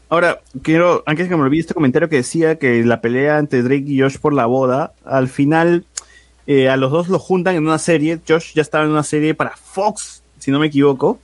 Ahora, 0.08 0.40
quiero, 0.62 1.04
antes 1.06 1.28
que 1.28 1.36
me 1.36 1.42
olvide 1.42 1.60
este 1.60 1.74
comentario 1.74 2.08
que 2.08 2.16
decía 2.16 2.58
que 2.58 2.84
la 2.84 3.00
pelea 3.00 3.38
entre 3.38 3.62
Drake 3.62 3.84
y 3.86 4.00
Josh 4.00 4.18
por 4.18 4.32
la 4.32 4.46
boda, 4.46 4.92
al 5.04 5.28
final 5.28 5.84
eh, 6.48 6.68
a 6.68 6.76
los 6.76 6.90
dos 6.90 7.08
los 7.08 7.22
juntan 7.22 7.54
en 7.54 7.64
una 7.64 7.78
serie. 7.78 8.18
Josh 8.26 8.54
ya 8.54 8.62
estaba 8.62 8.84
en 8.84 8.90
una 8.90 9.04
serie 9.04 9.34
para 9.34 9.50
Fox, 9.56 10.24
si 10.40 10.50
no 10.50 10.58
me 10.58 10.66
equivoco. 10.66 11.20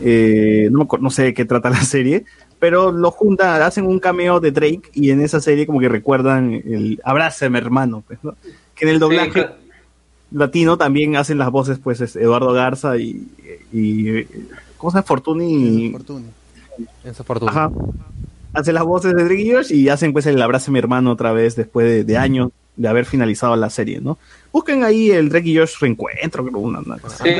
Eh, 0.00 0.68
no, 0.72 0.88
no 1.00 1.10
sé 1.10 1.22
de 1.22 1.34
qué 1.34 1.44
trata 1.44 1.70
la 1.70 1.82
serie, 1.82 2.24
pero 2.64 2.90
lo 2.90 3.10
juntan, 3.10 3.60
hacen 3.60 3.84
un 3.84 3.98
cameo 3.98 4.40
de 4.40 4.50
Drake 4.50 4.84
y 4.94 5.10
en 5.10 5.20
esa 5.20 5.38
serie 5.38 5.66
como 5.66 5.80
que 5.80 5.88
recuerdan 5.90 6.50
el 6.50 6.98
abrázame 7.04 7.58
hermano, 7.58 8.02
pues, 8.06 8.18
¿no? 8.22 8.36
Que 8.74 8.86
en 8.86 8.88
el 8.92 8.98
doblaje 8.98 9.32
claro. 9.32 9.56
latino 10.30 10.78
también 10.78 11.14
hacen 11.14 11.36
las 11.36 11.50
voces 11.50 11.78
pues 11.78 12.00
es 12.00 12.16
Eduardo 12.16 12.54
Garza 12.54 12.96
y, 12.96 13.28
y 13.70 14.24
¿cómo 14.78 14.90
se 14.90 14.96
llama? 14.96 15.02
Fortuny 15.02 15.94
Enzo 17.04 17.22
Fortuna. 17.22 17.50
Ajá. 17.50 17.70
hace 18.54 18.72
las 18.72 18.84
voces 18.84 19.14
de 19.14 19.24
Drake 19.24 19.42
y 19.42 19.52
Josh 19.52 19.70
y 19.70 19.90
hacen 19.90 20.14
pues 20.14 20.24
el 20.24 20.40
abrazo 20.40 20.70
a 20.70 20.72
mi 20.72 20.78
hermano 20.78 21.12
otra 21.12 21.32
vez 21.32 21.56
después 21.56 21.86
de, 21.86 22.02
de 22.04 22.16
años 22.16 22.50
de 22.76 22.88
haber 22.88 23.04
finalizado 23.04 23.54
la 23.56 23.70
serie, 23.70 24.00
¿no? 24.00 24.18
Busquen 24.52 24.82
ahí 24.84 25.10
el 25.10 25.28
Drake 25.28 25.48
y 25.48 25.56
Josh 25.56 25.74
reencuentro, 25.80 26.44
creo, 26.44 26.58
una, 26.58 26.80
una 26.80 26.98
cosa. 26.98 27.24
Sí, 27.24 27.30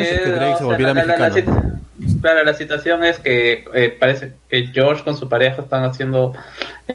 o 0.55 0.59
sea, 0.69 0.79
la, 0.79 0.95
la- 0.95 1.17
la 1.17 1.31
sit- 1.35 2.21
claro, 2.21 2.45
la 2.45 2.55
situación 2.55 3.05
es 3.05 3.19
que 3.19 3.65
eh, 3.75 3.97
parece 3.99 4.33
que 4.49 4.67
George 4.69 5.03
con 5.05 5.17
su 5.17 5.29
pareja 5.29 5.63
están 5.63 5.85
haciendo, 5.85 6.33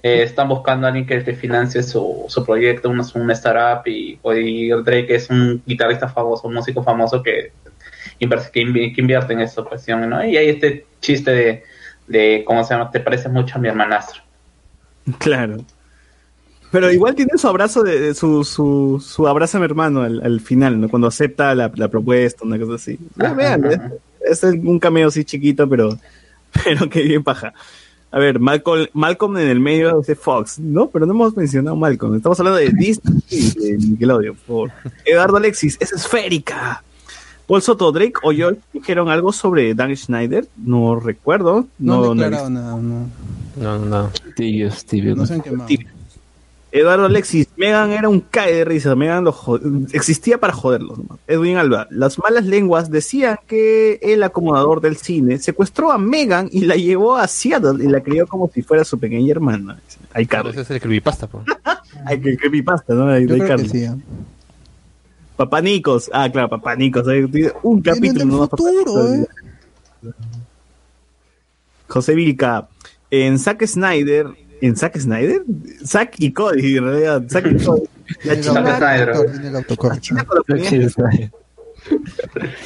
eh, 0.04 0.24
están 0.24 0.48
buscando 0.50 0.88
a 0.88 0.90
alguien 0.90 1.06
que 1.06 1.20
te 1.22 1.34
financie 1.36 1.84
su, 1.84 2.26
su 2.28 2.46
proyecto, 2.46 2.90
una, 2.90 3.04
una 3.16 3.34
startup 3.34 3.88
y, 3.88 4.20
y 4.24 4.70
Drake 4.70 5.16
es 5.16 5.30
un 5.30 5.62
guitarrista 5.66 6.08
famoso, 6.10 6.48
un 6.48 6.54
músico 6.54 6.84
famoso 6.84 7.22
que, 7.24 7.52
que, 8.20 8.30
que 8.54 8.60
invierte 9.02 9.34
en 9.34 9.42
esta 9.42 9.64
cuestión, 9.64 10.10
¿no? 10.10 10.24
Y 10.26 10.38
hay 10.38 10.50
este 10.50 10.86
chiste 11.02 11.32
de, 11.32 11.64
de, 12.08 12.44
¿cómo 12.46 12.64
se 12.64 12.74
llama? 12.74 12.92
Te 12.92 13.00
parece 13.00 13.30
mucho 13.30 13.56
a 13.56 13.60
mi 13.60 13.68
hermanastro. 13.68 14.22
Claro. 15.18 15.58
Pero 16.72 16.92
igual 16.92 17.16
tiene 17.16 17.32
su 17.38 17.48
abrazo 17.48 17.82
de, 17.84 18.00
de 18.00 18.14
su, 18.14 18.44
su, 18.44 19.04
su 19.04 19.28
abrazo 19.28 19.58
a 19.58 19.60
mi 19.60 19.66
hermano 19.66 20.02
al, 20.02 20.22
al 20.24 20.40
final, 20.40 20.80
¿no? 20.80 20.88
Cuando 20.90 21.08
acepta 21.08 21.56
la, 21.56 21.72
la 21.76 21.88
propuesta, 21.88 22.46
una 22.46 22.60
cosa 22.60 22.76
así. 22.76 22.98
Ve- 23.16 23.34
Vean, 23.34 23.66
¿eh? 23.72 23.80
es 24.30 24.44
un 24.44 24.80
cameo 24.80 25.08
así 25.08 25.24
chiquito, 25.24 25.68
pero, 25.68 25.98
pero 26.64 26.88
que 26.90 27.02
bien 27.04 27.24
paja. 27.24 27.54
A 28.12 28.18
ver, 28.20 28.40
Malcolm, 28.40 28.88
Malcolm 28.94 29.38
en 29.38 29.48
el 29.50 29.60
medio 29.60 30.02
de 30.02 30.16
Fox, 30.16 30.58
¿no? 30.60 30.88
Pero 30.90 31.06
no 31.06 31.14
hemos 31.14 31.36
mencionado 31.38 31.76
Malcolm. 31.76 32.16
Estamos 32.16 32.40
hablando 32.40 32.60
de 32.60 32.70
Disney 32.72 33.20
y 33.30 33.52
de 33.52 33.78
Nickelodeon, 33.78 34.36
por 34.36 34.46
favor. 34.46 34.72
Eduardo 35.06 35.38
Alexis, 35.38 35.78
es 35.80 35.92
esférica. 35.94 36.84
Paul 37.48 37.62
Soto, 37.64 37.92
Drake 37.92 38.14
o 38.24 38.32
George 38.32 38.62
dijeron 38.74 39.10
algo 39.10 39.32
sobre 39.32 39.74
Dan 39.74 39.96
Schneider. 39.96 40.48
No 40.58 41.00
recuerdo. 41.00 41.66
No, 41.80 42.02
No, 42.02 42.16
no 42.16 42.22
declarado 42.24 42.50
nada, 42.52 42.78
no. 42.78 43.10
No, 43.58 43.80
no. 43.86 44.10
Tibios, 44.36 44.86
tibios. 44.86 45.18
No 45.18 45.26
se 45.26 45.34
han 45.36 45.42
quemado. 45.42 45.68
Eduardo 46.72 47.06
Alexis, 47.06 47.48
Megan 47.58 47.92
era 47.92 48.10
un 48.10 48.20
cae 48.20 48.54
de 48.54 48.66
risa, 48.66 48.96
Megan 48.96 49.24
lo 49.24 49.36
existía 49.92 50.40
para 50.40 50.54
joderlos. 50.54 51.00
nomás. 51.00 51.18
Edwin 51.28 51.58
Alba, 51.58 51.88
las 51.90 52.20
malas 52.20 52.46
lenguas 52.46 52.92
decían 52.92 53.38
que 53.48 54.00
el 54.04 54.22
acomodador 54.22 54.80
del 54.80 54.98
cine 54.98 55.40
secuestró 55.40 55.92
a 55.92 55.98
Megan 55.98 56.48
y 56.52 56.66
la 56.66 56.76
llevó 56.76 57.16
a 57.16 57.28
Seattle 57.28 57.84
y 57.84 57.88
la 57.88 58.02
crió 58.02 58.28
como 58.28 58.50
si 58.54 58.62
fuera 58.62 58.84
su 58.84 59.00
pequeña 59.00 59.32
hermana. 59.32 59.80
Hay 60.14 60.28
Carlos. 60.28 60.54
Ese 60.54 60.62
es 60.62 60.70
el 60.72 60.80
creepypasta, 60.82 61.26
po. 61.28 61.44
Hay 62.06 62.22
que 62.22 62.38
creepypasta, 62.38 62.94
¿no? 62.94 63.08
Hay, 63.10 63.26
Yo 63.28 63.34
hay 63.34 63.40
creo 63.42 63.42
que 63.42 63.48
Carlos. 63.48 63.72
sí. 63.72 63.84
¿eh? 63.84 63.92
Papá 65.36 65.62
Nicos, 65.62 66.10
ah, 66.14 66.30
claro, 66.32 66.50
Papá 66.50 66.76
Nicos. 66.76 67.08
hay 67.08 67.24
Un 67.64 67.82
capítulo 67.82 68.26
nomás, 68.26 68.50
Papá 68.50 68.64
futuro. 68.64 69.14
¿eh? 69.16 69.26
José 71.88 72.14
Vilca, 72.14 72.68
en 73.10 73.40
Zack 73.40 73.66
Snyder, 73.66 74.28
¿en 74.62 74.76
Zack 74.76 74.98
Snyder? 74.98 75.44
Zack 75.86 76.16
y 76.20 76.32
Cody, 76.32 76.78
en 76.78 76.84
realidad, 76.86 77.24
Zack 77.30 77.48
y 77.52 77.64
Cody. 77.64 77.84
La 78.24 78.40
china. 78.40 78.64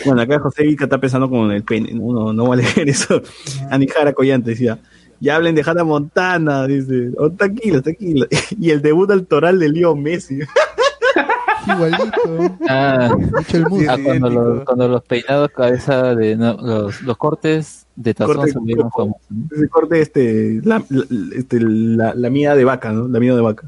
Bueno, 0.05 0.21
acá 0.21 0.39
José 0.39 0.63
Vilca 0.63 0.85
está 0.85 0.97
pensando 0.97 1.29
con 1.29 1.51
el 1.51 1.63
pene, 1.63 1.93
no, 1.93 2.11
no, 2.11 2.33
no 2.33 2.47
va 2.47 2.55
a 2.55 2.57
leer 2.57 2.89
eso. 2.89 3.21
Anijara 3.69 4.13
Collante 4.13 4.51
decía, 4.51 4.79
ya 5.19 5.35
hablen 5.35 5.55
de 5.55 5.63
Hannah 5.65 5.83
Montana, 5.83 6.67
dice, 6.67 7.11
oh, 7.17 7.31
tranquilo, 7.31 7.81
tranquilo. 7.81 8.27
Y 8.59 8.71
el 8.71 8.81
debut 8.81 9.09
altoral 9.11 9.59
de 9.59 9.69
Leo 9.69 9.95
Messi. 9.95 10.39
Igualito. 11.67 12.57
Ah, 12.67 13.15
Mucho 13.17 13.57
el 13.57 13.65
mundo. 13.67 13.91
ah, 13.91 13.97
cuando, 14.03 14.29
los, 14.29 14.63
cuando 14.65 14.87
los 14.89 15.03
peinados 15.03 15.51
cabeza 15.51 16.13
de 16.15 16.35
no, 16.35 16.53
los, 16.55 17.01
los 17.03 17.17
cortes 17.17 17.82
de 17.95 18.13
tazón 18.13 18.35
Corte 18.35 18.51
se 18.51 18.57
volvieron 18.59 18.91
famosos. 18.91 19.21
¿no? 19.29 19.47
Ese 19.55 19.67
corte, 19.69 20.01
este, 20.01 20.61
la, 20.63 20.83
la, 20.89 21.03
este, 21.35 21.59
la, 21.61 22.13
la 22.15 22.29
mía 22.29 22.55
de 22.55 22.63
vaca, 22.65 22.91
¿no? 22.91 23.07
La 23.07 23.19
mía 23.19 23.35
de 23.35 23.41
vaca. 23.41 23.67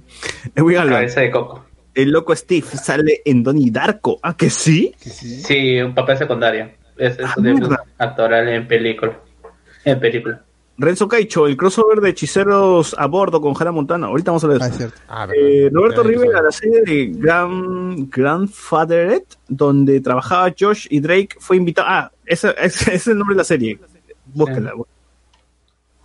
Eh, 0.55 0.61
voy 0.61 0.75
a 0.75 0.81
hablar. 0.81 0.99
Cabeza 1.01 1.21
de 1.21 1.31
coco. 1.31 1.63
El 1.93 2.11
loco 2.11 2.35
Steve 2.35 2.65
sale 2.67 3.21
en 3.23 3.43
Donnie 3.43 3.71
Darko. 3.71 4.19
¿Ah, 4.23 4.35
que 4.35 4.49
sí? 4.49 4.93
Sí, 4.99 5.79
un 5.81 5.93
papel 5.95 6.17
secundario. 6.17 6.69
Es, 6.97 7.17
es 7.19 7.25
Ah, 7.25 7.33
un 7.37 7.77
actoral 7.97 8.49
en 8.49 8.67
película. 8.67 9.17
En 9.85 9.99
película. 9.99 10.41
Renzo 10.77 11.07
Caicho, 11.07 11.47
el 11.47 11.55
crossover 11.55 12.01
de 12.01 12.09
hechiceros 12.09 12.95
a 12.99 13.05
bordo 13.05 13.39
con 13.39 13.53
Hannah 13.57 13.71
Montana. 13.71 14.07
Ahorita 14.07 14.31
vamos 14.31 14.43
a 14.43 14.47
hablar 14.47 14.69
de 14.71 14.85
eso. 14.85 14.93
Ah, 15.07 15.25
Eh, 15.33 15.69
Roberto 15.71 16.03
Rivera, 16.03 16.41
la 16.41 16.51
serie 16.51 16.81
de 16.81 17.11
Grand, 17.15 18.09
Grandfatheret, 18.13 19.23
donde 19.47 20.01
trabajaba 20.01 20.53
Josh 20.59 20.87
y 20.89 20.99
Drake, 20.99 21.29
fue 21.39 21.55
invitado. 21.57 21.87
Ah, 21.89 22.11
ese, 22.25 22.49
ese- 22.61 22.65
ese 22.65 22.95
es 22.95 23.07
el 23.07 23.17
nombre 23.17 23.35
de 23.35 23.37
la 23.37 23.43
serie. 23.45 23.79
Búsquenla. 24.35 24.73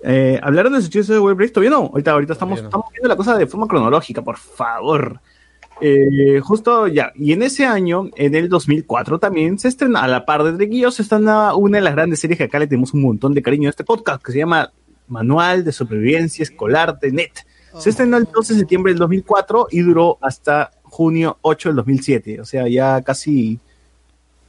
Eh, 0.03 0.41
¿Hablaron 0.43 0.73
de 0.73 0.81
Success 0.81 1.09
de 1.09 1.19
Web 1.19 1.37
Break? 1.37 1.53
Todavía 1.53 1.71
no. 1.71 1.91
Ahorita, 1.93 2.13
ahorita 2.13 2.33
estamos, 2.33 2.61
estamos 2.61 2.87
viendo 2.93 3.09
la 3.09 3.17
cosa 3.17 3.37
de 3.37 3.47
forma 3.47 3.67
cronológica, 3.67 4.23
por 4.23 4.39
favor. 4.39 5.21
Eh, 5.83 6.41
justo 6.41 6.89
ya, 6.89 7.11
y 7.15 7.33
en 7.33 7.43
ese 7.43 7.65
año, 7.65 8.11
en 8.15 8.35
el 8.35 8.51
2004 8.51 9.19
también 9.19 9.59
se 9.59 9.69
estrena, 9.69 10.03
a 10.03 10.09
la 10.09 10.27
par 10.27 10.45
de 10.45 10.67
Josh, 10.67 10.95
se 10.95 11.03
estrena 11.03 11.55
una 11.55 11.79
de 11.79 11.83
las 11.83 11.95
grandes 11.95 12.21
series 12.21 12.37
que 12.37 12.45
acá 12.45 12.59
le 12.59 12.67
tenemos 12.67 12.93
un 12.93 13.03
montón 13.03 13.33
de 13.33 13.43
cariño 13.43 13.69
a 13.69 13.71
este 13.71 13.85
podcast, 13.85 14.23
que 14.23 14.33
se 14.33 14.39
llama 14.39 14.73
Manual 15.09 15.65
de 15.65 15.73
Supervivencia 15.73 16.43
Escolar 16.43 16.99
de 16.99 17.13
NET. 17.13 17.47
Se 17.79 17.91
estrenó 17.91 18.17
el 18.17 18.25
12 18.25 18.55
de 18.55 18.59
septiembre 18.61 18.93
del 18.93 18.99
2004 18.99 19.69
y 19.71 19.81
duró 19.81 20.19
hasta 20.21 20.71
junio 20.83 21.39
8 21.41 21.71
del 21.71 21.77
2007, 21.77 22.41
o 22.41 22.45
sea, 22.45 22.69
ya 22.69 23.01
casi 23.03 23.59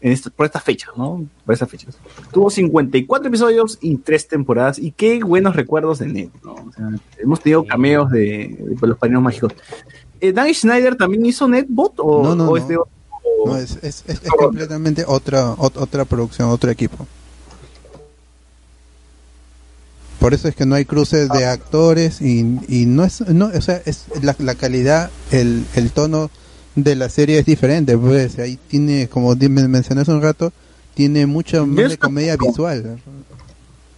en 0.02 0.12
esta- 0.12 0.30
por 0.32 0.46
estas 0.46 0.64
fechas, 0.64 0.90
¿no? 0.98 1.24
Por 1.46 1.54
estas 1.54 1.70
fechas. 1.70 1.96
Tuvo 2.32 2.50
54 2.50 3.28
episodios 3.28 3.78
y 3.82 3.98
3 3.98 4.28
temporadas, 4.28 4.80
y 4.80 4.92
qué 4.92 5.24
buenos 5.24 5.56
recuerdos 5.56 6.00
de 6.00 6.08
NET, 6.08 6.30
¿no? 6.44 6.54
O 6.56 6.72
sea, 6.76 6.90
hemos 7.20 7.40
tenido 7.42 7.64
cameos 7.66 8.10
de, 8.10 8.58
de 8.80 8.88
los 8.88 8.98
padrinos 8.98 9.24
mágicos. 9.24 9.54
Eh, 10.20 10.32
¿Dan 10.34 10.54
Schneider 10.54 10.96
también 10.96 11.26
hizo 11.26 11.48
NetBot 11.48 11.94
o, 12.00 12.24
No, 12.24 12.36
no, 12.36 12.44
o 12.46 12.48
no. 12.48 12.58
es 12.58 12.68
de 12.68 12.78
otro? 12.78 12.92
No, 13.46 13.56
es, 13.58 13.72
es, 13.82 14.04
es- 14.08 14.22
es 14.24 14.30
completamente 14.30 15.04
otra, 15.08 15.56
ot- 15.56 15.78
otra 15.78 16.06
producción, 16.06 16.50
otro 16.50 16.70
equipo. 16.70 17.08
Por 20.20 20.36
eso 20.36 20.48
es 20.48 20.56
que 20.56 20.68
no 20.68 20.76
hay 20.76 20.86
cruces 20.86 21.30
de 21.30 21.46
actores 21.46 22.22
y, 22.22 22.60
y 22.68 22.86
no 22.86 23.04
es, 23.04 23.22
no, 23.30 23.48
o 23.48 23.62
sea, 23.62 23.82
es 23.86 24.06
la, 24.22 24.36
la 24.38 24.54
calidad, 24.54 25.10
el, 25.32 25.66
el 25.76 25.92
tono 25.92 26.30
de 26.76 26.96
la 26.96 27.10
serie 27.10 27.40
es 27.40 27.46
diferente, 27.46 27.98
pues 27.98 28.40
ahí 28.40 28.58
tiene, 28.68 29.08
como 29.08 29.36
mencioné 29.36 30.02
hace 30.02 30.12
un 30.12 30.22
rato, 30.22 30.52
tiene 30.94 31.26
mucha 31.26 31.64
más 31.66 31.90
de 31.90 31.98
comedia 31.98 32.38
visual. 32.38 32.98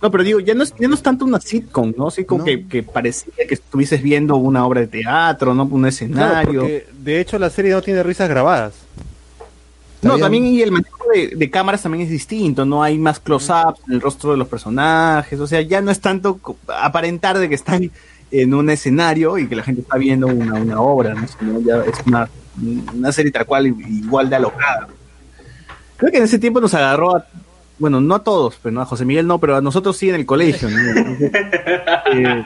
No, 0.01 0.11
pero 0.11 0.23
digo, 0.23 0.39
ya 0.41 0.53
no 0.53 0.63
es, 0.63 0.73
ya 0.77 0.87
no 0.89 0.95
es 0.95 1.01
tanto 1.01 1.23
una 1.23 1.39
sitcom, 1.39 1.93
¿no? 1.97 2.07
Así 2.07 2.25
como 2.25 2.43
que, 2.43 2.67
que 2.67 2.83
parecía 2.83 3.33
que 3.47 3.53
estuvieses 3.53 4.03
viendo 4.03 4.35
una 4.35 4.65
obra 4.65 4.81
de 4.81 4.87
teatro, 4.87 5.53
¿no? 5.53 5.63
Un 5.63 5.69
Claro, 5.81 5.87
escenario. 5.87 6.59
porque 6.61 6.87
de 7.03 7.21
hecho 7.21 7.39
la 7.39 7.49
serie 7.49 7.71
no 7.71 7.81
tiene 7.81 8.03
risas 8.03 8.27
grabadas. 8.27 8.73
No, 10.01 10.17
también 10.17 10.45
y 10.45 10.61
el 10.61 10.71
manejo 10.71 11.05
de, 11.13 11.27
de 11.37 11.49
cámaras 11.49 11.83
también 11.83 12.03
es 12.03 12.09
distinto, 12.09 12.65
no 12.65 12.83
hay 12.83 12.97
más 12.97 13.21
close-ups 13.21 13.79
en 13.87 13.93
el 13.93 14.01
rostro 14.01 14.31
de 14.31 14.37
los 14.37 14.49
personajes, 14.49 15.39
o 15.39 15.47
sea, 15.47 15.61
ya 15.61 15.79
no 15.79 15.91
es 15.91 16.01
tanto 16.01 16.37
aparentar 16.67 17.37
de 17.39 17.47
que 17.47 17.55
están 17.55 17.89
en 18.29 18.53
un 18.53 18.69
escenario 18.69 19.37
y 19.37 19.47
que 19.47 19.55
la 19.55 19.63
gente 19.63 19.79
está 19.79 19.95
viendo 19.97 20.27
una, 20.27 20.55
una 20.55 20.81
obra, 20.81 21.13
¿no? 21.13 21.25
Sino 21.25 21.61
ya 21.61 21.77
es 21.85 21.95
una, 22.05 22.27
una 22.93 23.11
serie 23.11 23.32
tal 23.32 23.45
cual 23.45 23.67
igual 23.67 24.30
de 24.30 24.35
alocada. 24.35 24.88
Creo 25.98 26.11
que 26.11 26.17
en 26.17 26.23
ese 26.23 26.40
tiempo 26.40 26.59
nos 26.59 26.73
agarró 26.73 27.15
a, 27.15 27.25
bueno, 27.80 28.01
no 28.01 28.15
a 28.15 28.23
todos, 28.23 28.59
pero 28.61 28.73
no 28.73 28.82
a 28.82 28.85
José 28.85 29.06
Miguel 29.06 29.27
no, 29.27 29.40
pero 29.40 29.56
a 29.56 29.61
nosotros 29.61 29.98
sí 29.98 30.09
en 30.09 30.15
el 30.15 30.25
colegio, 30.25 30.69
¿no? 30.69 30.77
Entonces, 30.80 31.32
eh, 32.14 32.45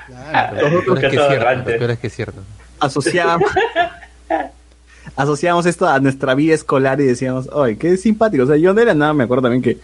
es 0.96 1.00
que 1.00 1.08
es 1.08 1.28
cierto, 1.28 1.64
pero 1.66 1.94
es 1.94 2.00
que 2.00 2.08
es 2.08 2.16
cierto. 2.16 2.42
asociábamos 2.80 3.50
asociábamos 5.16 5.66
esto 5.66 5.88
a 5.88 6.00
nuestra 6.00 6.36
vida 6.36 6.54
escolar 6.54 7.02
y 7.02 7.06
decíamos, 7.06 7.50
ay, 7.56 7.76
qué 7.76 7.98
simpático. 7.98 8.44
O 8.44 8.48
sea, 8.48 8.58
yo 8.58 8.74
de 8.74 8.86
la 8.86 8.94
nada 8.94 9.14
me 9.14 9.24
acuerdo 9.24 9.44
también 9.44 9.62
que 9.62 9.78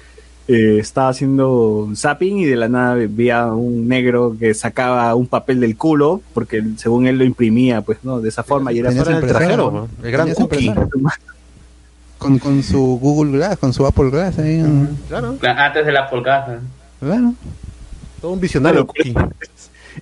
eh, 0.47 0.77
estaba 0.79 1.09
haciendo 1.09 1.89
zapping 1.95 2.39
y 2.39 2.45
de 2.45 2.55
la 2.55 2.67
nada 2.67 2.95
veía 2.95 3.47
un 3.47 3.87
negro 3.87 4.35
que 4.37 4.53
sacaba 4.53 5.13
un 5.15 5.27
papel 5.27 5.59
del 5.59 5.77
culo, 5.77 6.21
porque 6.33 6.63
según 6.77 7.07
él 7.07 7.17
lo 7.17 7.23
imprimía, 7.23 7.81
pues, 7.81 7.99
¿no? 8.03 8.19
De 8.19 8.29
esa 8.29 8.43
forma 8.43 8.73
y 8.73 8.79
era 8.79 8.91
impresora, 8.91 9.25
trajero, 9.25 9.71
¿no? 9.71 9.87
El 10.03 10.11
gran 10.11 10.33
cookie. 10.33 10.73
Con, 12.17 12.39
con 12.39 12.63
su 12.63 12.99
Google 13.01 13.33
Glass, 13.33 13.57
con 13.57 13.73
su 13.73 13.85
Apple 13.85 14.09
Glass 14.09 14.39
ahí. 14.39 14.63
Claro. 15.09 15.37
Antes 15.41 15.85
de 15.85 15.91
la 15.91 16.09
polgada. 16.09 16.59
Claro. 16.99 17.33
Todo 18.21 18.31
un 18.31 18.39
visionario. 18.39 18.87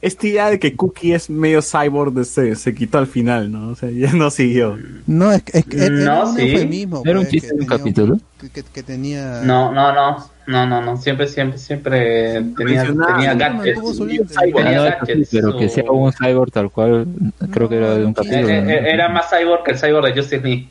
Esta 0.02 0.28
idea 0.28 0.50
de 0.50 0.60
que 0.60 0.76
Cookie 0.76 1.14
es 1.14 1.30
medio 1.30 1.62
cyborg 1.62 2.14
de- 2.14 2.24
se, 2.26 2.56
se 2.56 2.74
quitó 2.74 2.98
al 2.98 3.08
final, 3.08 3.52
¿no? 3.52 3.70
O 3.70 3.76
sea, 3.76 3.90
ya 3.90 4.14
no 4.14 4.30
siguió. 4.30 4.78
No, 5.08 5.32
es 5.32 5.44
que 5.44 5.60
es, 5.60 5.66
que 5.66 5.78
era 5.86 5.90
No, 5.90 6.30
un 6.30 6.36
sí. 6.38 6.42
eufemismo. 6.50 7.02
Era 7.04 7.20
un 7.20 7.26
pues, 7.26 7.30
chiste 7.32 7.48
de 7.48 7.54
un 7.56 7.60
tenía 7.60 7.78
capítulo. 7.78 8.20
Que, 8.54 8.64
que 8.64 8.84
tenía. 8.84 9.42
No, 9.44 9.72
no, 9.72 9.94
no, 9.94 10.26
no, 10.48 10.66
no, 10.66 10.82
no, 10.82 10.98
siempre, 10.98 11.28
siempre, 11.28 11.58
siempre 11.60 12.44
tenía, 12.58 12.84
tenía 12.86 13.34
no, 13.34 13.40
gadgets. 13.40 13.78
Ah, 13.80 13.84
no, 13.84 13.94
sí, 13.94 14.12
gadgets, 14.52 15.30
pero 15.32 15.58
que 15.58 15.70
sea 15.70 15.92
un 15.92 16.12
cyborg 16.14 16.52
tal 16.52 16.72
cual, 16.72 17.06
creo 17.52 17.68
que 17.70 17.76
era 17.78 17.96
de 17.96 18.06
un 18.06 18.12
Eh, 18.12 18.16
capítulo. 18.16 18.50
eh, 18.50 18.62
¿no? 18.62 18.70
eh, 18.70 18.94
Era 18.94 19.10
más 19.10 19.26
cyborg 19.30 19.64
que 19.64 19.72
el 19.72 19.78
cyborg 19.80 20.06
de 20.08 20.14
Justice 20.22 20.42
Lee. 20.42 20.70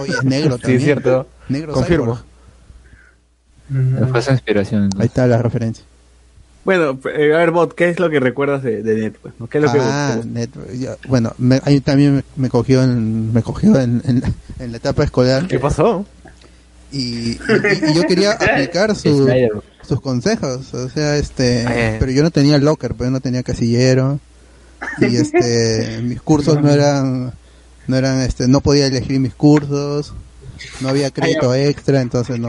Oye, 0.00 0.12
es 0.12 0.24
negro 0.24 0.56
Sí, 0.56 0.60
también. 0.62 0.78
es 0.78 0.84
cierto. 0.84 1.26
Negro 1.48 1.72
Confirmo. 1.72 2.16
cyborg. 3.70 4.10
Fue 4.10 4.20
esa 4.20 4.32
inspiración. 4.32 4.90
Ahí 4.98 5.06
está 5.06 5.26
la 5.26 5.40
referencia. 5.40 5.84
Bueno, 6.64 6.98
eh, 7.14 7.34
a 7.34 7.38
ver, 7.38 7.50
Bot, 7.50 7.74
¿qué 7.74 7.90
es 7.90 7.98
lo 8.00 8.08
que 8.08 8.20
recuerdas 8.20 8.62
de, 8.62 8.82
de 8.82 8.94
Net? 8.96 9.14
pues, 9.20 9.34
no? 9.38 9.46
¿Qué 9.48 9.58
es 9.58 9.64
lo 9.64 9.72
que 9.72 9.78
Ah, 9.80 10.18
net- 10.24 10.72
ya, 10.78 10.96
bueno, 11.08 11.32
me, 11.38 11.60
ahí 11.64 11.80
también 11.80 12.24
me, 12.36 12.48
cogió 12.48 12.82
en, 12.82 13.32
me 13.34 13.42
cogió 13.42 13.78
en, 13.78 14.00
en, 14.06 14.22
en 14.58 14.70
la 14.72 14.78
etapa 14.78 15.04
escolar. 15.04 15.46
¿Qué 15.46 15.58
pasó? 15.58 16.06
Y, 16.90 17.32
y- 17.32 17.38
y 17.90 17.94
yo 17.94 18.02
quería 18.04 18.32
aplicar 18.40 18.94
su- 18.96 19.28
sus 19.82 20.00
consejos, 20.00 20.72
o 20.72 20.88
sea, 20.88 21.16
este, 21.16 21.62
Eh. 21.68 21.96
pero 22.00 22.10
yo 22.12 22.22
no 22.22 22.30
tenía 22.30 22.56
locker, 22.58 22.94
pues 22.94 23.08
yo 23.08 23.10
no 23.10 23.20
tenía 23.20 23.42
casillero 23.42 24.18
y 25.00 25.16
este, 25.16 26.00
mis 26.02 26.22
cursos 26.22 26.62
no 26.62 26.70
eran, 26.70 27.32
no 27.86 27.96
eran, 27.96 28.20
este, 28.22 28.48
no 28.48 28.60
podía 28.62 28.86
elegir 28.86 29.20
mis 29.20 29.34
cursos, 29.34 30.14
no 30.80 30.88
había 30.88 31.10
crédito 31.10 31.54
extra, 31.54 32.00
entonces 32.00 32.38
no. 32.38 32.48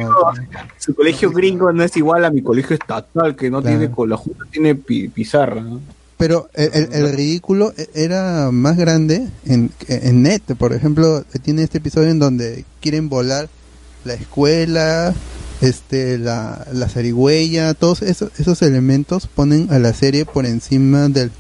Su 0.78 0.94
colegio 0.96 1.32
gringo 1.32 1.72
no 1.72 1.84
es 1.84 1.96
igual 1.98 2.26
a 2.26 2.30
mi 2.32 2.42
colegio 2.42 2.76
estatal, 2.76 3.36
que 3.36 3.50
no 3.50 3.62
Claro. 3.62 3.78
tiene 3.80 3.94
con 3.94 4.10
la 4.10 4.18
junta 4.18 4.46
tiene 4.52 4.76
pi- 4.76 5.08
pizarra. 5.10 5.62
¿no? 5.62 5.82
Pero 6.18 6.50
el, 6.54 6.70
el- 6.74 6.94
el 6.94 7.14
ridículo 7.14 7.74
e- 7.78 7.90
era 7.94 8.50
más 8.52 8.78
grande 8.78 9.28
en, 9.46 9.72
en 9.88 10.22
Net, 10.24 10.44
por 10.58 10.74
ejemplo, 10.74 11.24
tiene 11.44 11.64
este 11.64 11.80
episodio 11.80 12.10
en 12.10 12.20
donde 12.20 12.64
quieren 12.82 13.10
volar 13.10 13.50
la 14.06 14.14
escuela, 14.14 15.14
este, 15.62 16.18
la, 16.18 16.66
la 16.72 16.88
zarigüeya, 16.90 17.74
todos 17.74 18.02
esos, 18.02 18.32
esos 18.40 18.62
elementos 18.62 19.28
ponen 19.28 19.68
a 19.72 19.80
la 19.80 19.94
serie 19.94 20.26
por 20.26 20.46
encima 20.46 21.10
del, 21.10 21.32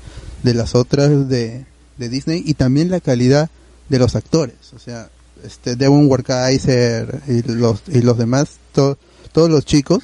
de 0.43 0.53
las 0.53 0.73
otras 0.75 1.29
de, 1.29 1.65
de 1.97 2.09
Disney 2.09 2.41
y 2.45 2.55
también 2.55 2.89
la 2.89 2.99
calidad 2.99 3.49
de 3.89 3.99
los 3.99 4.15
actores, 4.15 4.55
o 4.75 4.79
sea, 4.79 5.09
este 5.45 5.75
Devon 5.75 6.07
Werkaiser 6.07 7.21
y 7.27 7.41
los, 7.51 7.83
y 7.87 8.01
los 8.01 8.17
demás, 8.17 8.49
to- 8.73 8.97
todos 9.31 9.49
los 9.49 9.65
chicos 9.65 10.03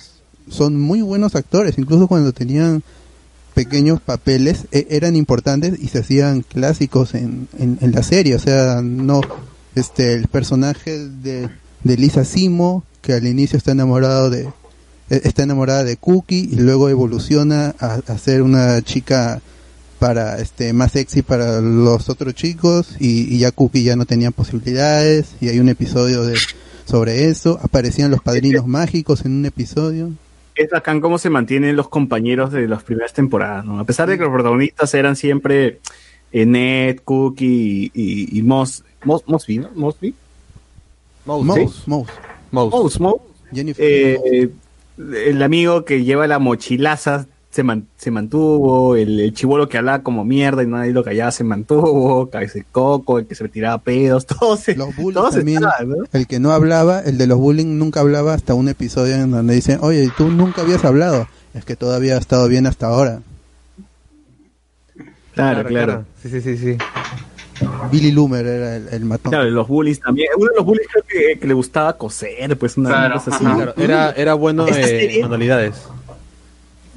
son 0.49 0.79
muy 0.79 1.01
buenos 1.01 1.35
actores, 1.35 1.77
incluso 1.77 2.07
cuando 2.07 2.31
tenían 2.33 2.83
pequeños 3.53 4.01
papeles 4.01 4.65
e- 4.71 4.87
eran 4.91 5.15
importantes 5.15 5.79
y 5.79 5.87
se 5.89 5.99
hacían 5.99 6.41
clásicos 6.41 7.13
en, 7.15 7.47
en, 7.59 7.77
en 7.81 7.91
la 7.91 8.03
serie. 8.03 8.35
O 8.35 8.39
sea 8.39 8.81
no 8.81 9.21
este 9.75 10.13
el 10.13 10.27
personaje 10.27 11.07
de, 11.07 11.49
de 11.83 11.97
Lisa 11.97 12.23
Simo 12.25 12.83
que 13.01 13.13
al 13.13 13.25
inicio 13.27 13.57
está 13.57 13.71
enamorado 13.71 14.29
de 14.29 14.43
e- 15.09 15.21
está 15.23 15.43
enamorada 15.43 15.83
de 15.83 15.97
Cookie 15.97 16.49
y 16.51 16.55
luego 16.55 16.89
evoluciona 16.89 17.75
a, 17.79 17.95
a 18.07 18.17
ser 18.17 18.41
una 18.41 18.81
chica 18.81 19.41
para 20.01 20.39
este 20.39 20.73
más 20.73 20.93
sexy 20.93 21.21
para 21.21 21.61
los 21.61 22.09
otros 22.09 22.33
chicos 22.33 22.95
y, 22.99 23.35
y 23.35 23.37
ya 23.37 23.51
Cookie 23.51 23.83
ya 23.83 23.95
no 23.95 24.07
tenía 24.07 24.31
posibilidades 24.31 25.35
y 25.39 25.49
hay 25.49 25.59
un 25.59 25.69
episodio 25.69 26.23
de 26.23 26.39
sobre 26.85 27.25
eso 27.25 27.59
aparecían 27.61 28.09
los 28.09 28.19
padrinos 28.19 28.65
mágicos 28.65 29.23
en 29.25 29.33
un 29.33 29.45
episodio 29.45 30.09
Es 30.55 30.71
bacán 30.71 31.01
cómo 31.01 31.19
se 31.19 31.29
mantienen 31.29 31.75
los 31.75 31.87
compañeros 31.87 32.51
de 32.51 32.67
las 32.67 32.81
primeras 32.81 33.13
temporadas, 33.13 33.63
¿no? 33.63 33.79
A 33.79 33.83
pesar 33.83 34.09
de 34.09 34.17
que 34.17 34.23
los 34.23 34.33
protagonistas 34.33 34.91
eran 34.95 35.15
siempre 35.15 35.81
eh, 36.31 36.47
Ned, 36.47 37.01
Cookie 37.05 37.91
y, 37.93 38.31
y, 38.33 38.39
y 38.39 38.41
Moss, 38.41 38.83
Moss, 39.03 39.21
Mosby, 39.27 39.59
¿no? 39.59 39.69
Mosby. 39.75 40.15
Mouse, 41.27 41.87
Mouse. 41.87 43.21
Jennifer 43.53 43.85
Eh, 43.87 44.49
el 44.97 45.43
amigo 45.43 45.85
que 45.85 46.03
lleva 46.03 46.25
la 46.25 46.39
mochilaza 46.39 47.27
se, 47.51 47.63
man- 47.63 47.85
se 47.97 48.09
mantuvo, 48.11 48.95
el, 48.95 49.19
el 49.19 49.33
chivolo 49.33 49.67
que 49.69 49.77
hablaba 49.77 50.01
como 50.03 50.23
mierda 50.23 50.63
y 50.63 50.67
nadie 50.67 50.93
lo 50.93 51.03
callaba 51.03 51.31
se 51.31 51.43
mantuvo, 51.43 52.29
ese 52.41 52.65
coco, 52.71 53.19
el 53.19 53.27
que 53.27 53.35
se 53.35 53.47
tiraba 53.49 53.77
pedos, 53.79 54.25
todos, 54.39 54.61
se- 54.61 54.75
los 54.75 54.95
bullies 54.95 55.15
todos 55.15 55.35
también, 55.35 55.57
estaban, 55.63 55.89
¿no? 55.89 55.95
el 56.13 56.27
que 56.27 56.39
no 56.39 56.51
hablaba, 56.51 57.01
el 57.01 57.17
de 57.17 57.27
los 57.27 57.37
bullying 57.37 57.77
nunca 57.77 57.99
hablaba 57.99 58.33
hasta 58.33 58.53
un 58.53 58.69
episodio 58.69 59.15
en 59.15 59.31
donde 59.31 59.53
dicen, 59.53 59.79
oye, 59.81 60.09
tú 60.17 60.29
nunca 60.29 60.61
habías 60.61 60.83
hablado, 60.85 61.27
es 61.53 61.65
que 61.65 61.75
todavía 61.75 62.15
ha 62.15 62.19
estado 62.19 62.47
bien 62.47 62.65
hasta 62.67 62.87
ahora. 62.87 63.21
Claro, 65.33 65.67
claro. 65.67 66.05
Sí, 66.21 66.29
sí, 66.29 66.41
sí, 66.41 66.57
sí. 66.57 66.77
Billy 67.91 68.11
Loomer 68.11 68.45
era 68.45 68.75
el, 68.75 68.87
el 68.91 69.05
matón. 69.05 69.31
Claro, 69.31 69.49
los 69.49 69.67
bullies 69.67 69.99
también. 69.99 70.27
Uno 70.37 70.49
de 70.49 70.55
los 70.57 70.65
bullies 70.65 70.87
creo 70.91 71.03
que, 71.07 71.39
que 71.39 71.47
le 71.47 71.53
gustaba 71.53 71.93
coser, 71.97 72.57
pues 72.57 72.77
una 72.77 72.89
Claro, 72.89 73.13
cosa 73.15 73.35
así. 73.35 73.43
Claro, 73.45 73.73
era- 73.77 74.11
era 74.11 74.33
bueno 74.33 74.67
en 74.67 74.73
serie- 74.73 75.21
manualidades. 75.21 75.75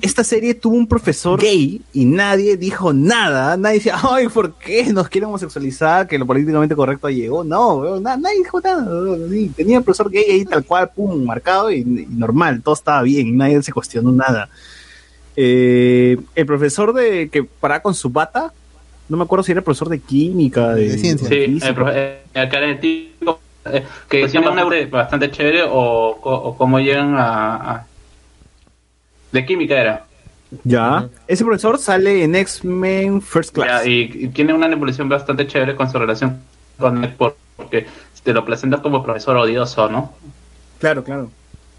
Esta 0.05 0.23
serie 0.23 0.53
tuvo 0.55 0.77
un 0.77 0.87
profesor 0.87 1.41
gay 1.41 1.81
y 1.95 2.05
nadie 2.05 2.57
dijo 2.59 2.93
nada. 2.93 3.57
Nadie 3.57 3.77
decía, 3.77 3.97
ay, 4.11 4.29
¿por 4.29 4.53
qué 4.59 4.93
nos 4.93 5.09
quieren 5.09 5.29
homosexualizar? 5.29 6.07
Que 6.07 6.19
lo 6.19 6.27
políticamente 6.27 6.77
correcto 6.77 7.09
llegó. 7.09 7.43
No, 7.43 7.99
na- 8.01 8.17
nadie 8.17 8.39
dijo 8.39 8.61
nada. 8.61 8.87
sí. 9.31 9.51
Tenía 9.57 9.79
el 9.79 9.83
profesor 9.85 10.11
gay 10.11 10.25
ahí 10.31 10.45
tal 10.45 10.65
cual, 10.65 10.91
pum, 10.95 11.25
marcado 11.25 11.71
y, 11.71 11.79
y 11.79 12.07
normal. 12.11 12.61
Todo 12.63 12.75
estaba 12.75 13.03
bien, 13.03 13.37
nadie 13.37 13.63
se 13.63 13.73
cuestionó 13.73 14.13
nada. 14.13 14.49
Eh, 15.37 16.17
el 16.35 16.47
profesor 16.47 16.93
de 16.93 17.29
que 17.29 17.43
paraba 17.43 17.81
con 17.81 17.95
su 17.95 18.11
bata, 18.11 18.53
no 19.09 19.17
me 19.17 19.25
acuerdo 19.25 19.43
si 19.43 19.53
era 19.53 19.61
el 19.61 19.65
profesor 19.65 19.89
de 19.89 19.99
química, 20.01 20.75
de, 20.75 20.91
Sí, 20.99 21.17
física. 21.19 21.69
el, 21.69 21.75
profe- 21.75 21.93
eh, 21.95 22.19
el 22.35 22.49
carético, 22.49 23.41
eh, 23.65 23.85
que 24.09 24.19
decían 24.19 24.45
bastante, 24.45 24.87
bastante 24.87 25.31
chévere 25.31 25.63
o, 25.69 26.19
co- 26.21 26.35
o 26.35 26.57
cómo 26.57 26.79
llegan 26.79 27.15
a, 27.17 27.55
a- 27.57 27.87
De 29.35 29.45
química 29.45 29.75
era. 29.79 30.05
Ya. 30.63 31.09
Ese 31.27 31.45
profesor 31.45 31.77
sale 31.79 32.23
en 32.23 32.37
X-Men 32.37 33.21
First 33.21 33.53
Class. 33.55 33.85
Ya, 33.85 33.91
y, 33.91 34.11
y 34.15 34.29
tiene 34.29 34.55
una 34.55 34.67
evolución 34.69 35.09
bastante 35.09 35.47
chévere 35.47 35.75
con 35.75 35.91
su 35.91 35.99
relación 35.99 36.39
con 36.79 37.03
él 37.03 37.11
por- 37.15 37.37
porque 37.57 37.87
te 38.23 38.33
lo 38.33 38.45
presentas 38.45 38.81
como 38.81 39.03
profesor 39.05 39.37
odioso, 39.37 39.89
¿no? 39.91 40.13
Claro, 40.79 41.03
claro. 41.03 41.31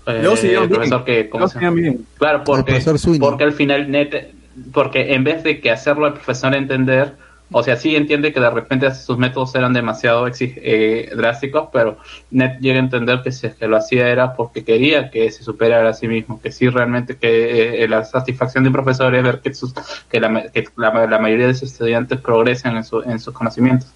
Eh, 0.08 0.20
Luego 0.22 0.36
se 0.36 0.48
llevan 0.50 0.64
el 0.66 0.70
profesor 0.70 1.04
bien. 1.06 1.24
que 1.24 1.30
¿cómo 1.30 1.48
se 1.48 1.70
bien. 1.70 2.06
Claro, 2.18 2.44
porque, 2.44 2.84
porque 3.20 3.44
al 3.46 3.54
final 3.54 3.90
net, 3.90 4.34
porque 4.74 5.14
en 5.14 5.24
vez 5.24 5.44
de 5.44 5.60
que 5.62 5.72
hacerlo 5.72 6.06
al 6.06 6.14
profesor 6.14 6.54
entender, 6.54 7.14
o 7.52 7.62
sea, 7.64 7.76
sí 7.76 7.96
entiende 7.96 8.34
que 8.34 8.40
de 8.40 8.50
repente 8.50 8.94
sus 8.96 9.18
métodos 9.18 9.54
eran 9.56 9.72
demasiado 9.72 10.28
eh, 10.28 11.10
drásticos, 11.16 11.70
pero 11.72 11.98
Net 12.32 12.60
llega 12.60 12.78
a 12.78 12.84
entender 12.84 13.22
que 13.24 13.32
si 13.32 13.48
es 13.48 13.56
que 13.56 13.68
lo 13.68 13.78
hacía 13.78 14.10
era 14.10 14.34
porque 14.36 14.64
quería 14.64 15.12
que 15.12 15.30
se 15.32 15.44
superara 15.44 15.90
a 15.90 15.94
sí 15.94 16.08
mismo, 16.08 16.42
que 16.42 16.52
sí 16.52 16.68
realmente 16.70 17.16
que 17.18 17.84
eh, 17.84 17.88
la 17.88 18.04
satisfacción 18.04 18.64
de 18.64 18.70
un 18.70 18.74
profesor 18.74 19.14
es 19.14 19.24
ver 19.24 19.42
que, 19.42 19.54
sus, 19.54 19.74
que, 20.10 20.20
la, 20.20 20.50
que 20.52 20.68
la, 20.76 21.06
la 21.06 21.20
mayoría 21.20 21.48
de 21.48 21.54
sus 21.54 21.72
estudiantes 21.72 22.20
progresen 22.20 22.78
en, 22.78 22.84
su, 22.84 23.02
en 23.02 23.20
sus 23.20 23.34
conocimientos. 23.34 23.90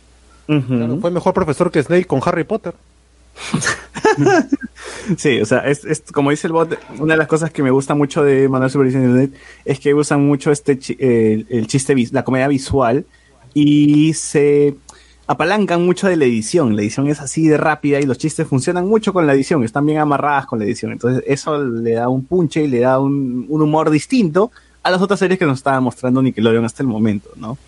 Claro, 0.45 0.97
fue 0.99 1.11
mejor 1.11 1.33
profesor 1.33 1.71
que 1.71 1.81
Snape 1.83 2.05
con 2.05 2.21
Harry 2.25 2.43
Potter. 2.43 2.73
Sí, 5.17 5.41
o 5.41 5.45
sea, 5.45 5.59
es, 5.59 5.85
es 5.85 6.03
como 6.11 6.29
dice 6.29 6.47
el 6.47 6.53
bot, 6.53 6.77
una 6.99 7.13
de 7.13 7.17
las 7.17 7.27
cosas 7.27 7.51
que 7.51 7.63
me 7.63 7.71
gusta 7.71 7.95
mucho 7.95 8.23
de 8.23 8.47
Manual 8.47 8.69
Supervisión 8.69 9.03
de 9.03 9.09
Internet 9.09 9.41
es 9.65 9.79
que 9.79 9.93
usan 9.93 10.25
mucho 10.25 10.51
este 10.51 10.77
chi- 10.77 10.97
el, 10.99 11.47
el 11.49 11.67
chiste, 11.67 11.95
la 12.11 12.23
comedia 12.23 12.47
visual 12.47 13.05
y 13.53 14.13
se 14.13 14.75
apalancan 15.27 15.85
mucho 15.85 16.07
de 16.07 16.15
la 16.15 16.25
edición. 16.25 16.75
La 16.75 16.81
edición 16.81 17.07
es 17.07 17.19
así 17.19 17.47
de 17.47 17.57
rápida 17.57 17.99
y 17.99 18.03
los 18.03 18.17
chistes 18.17 18.47
funcionan 18.47 18.87
mucho 18.87 19.13
con 19.13 19.27
la 19.27 19.33
edición, 19.33 19.63
están 19.63 19.85
bien 19.85 19.99
amarradas 19.99 20.47
con 20.47 20.59
la 20.59 20.65
edición. 20.65 20.91
Entonces 20.91 21.23
eso 21.27 21.63
le 21.63 21.93
da 21.93 22.09
un 22.09 22.25
punche 22.25 22.63
y 22.63 22.67
le 22.67 22.79
da 22.79 22.99
un, 22.99 23.45
un 23.47 23.61
humor 23.61 23.91
distinto 23.91 24.51
a 24.81 24.91
las 24.91 25.01
otras 25.01 25.19
series 25.19 25.37
que 25.37 25.45
nos 25.45 25.59
estaba 25.59 25.79
mostrando 25.79 26.21
Nickelodeon 26.21 26.65
hasta 26.65 26.83
el 26.83 26.87
momento, 26.87 27.29
¿no? 27.35 27.57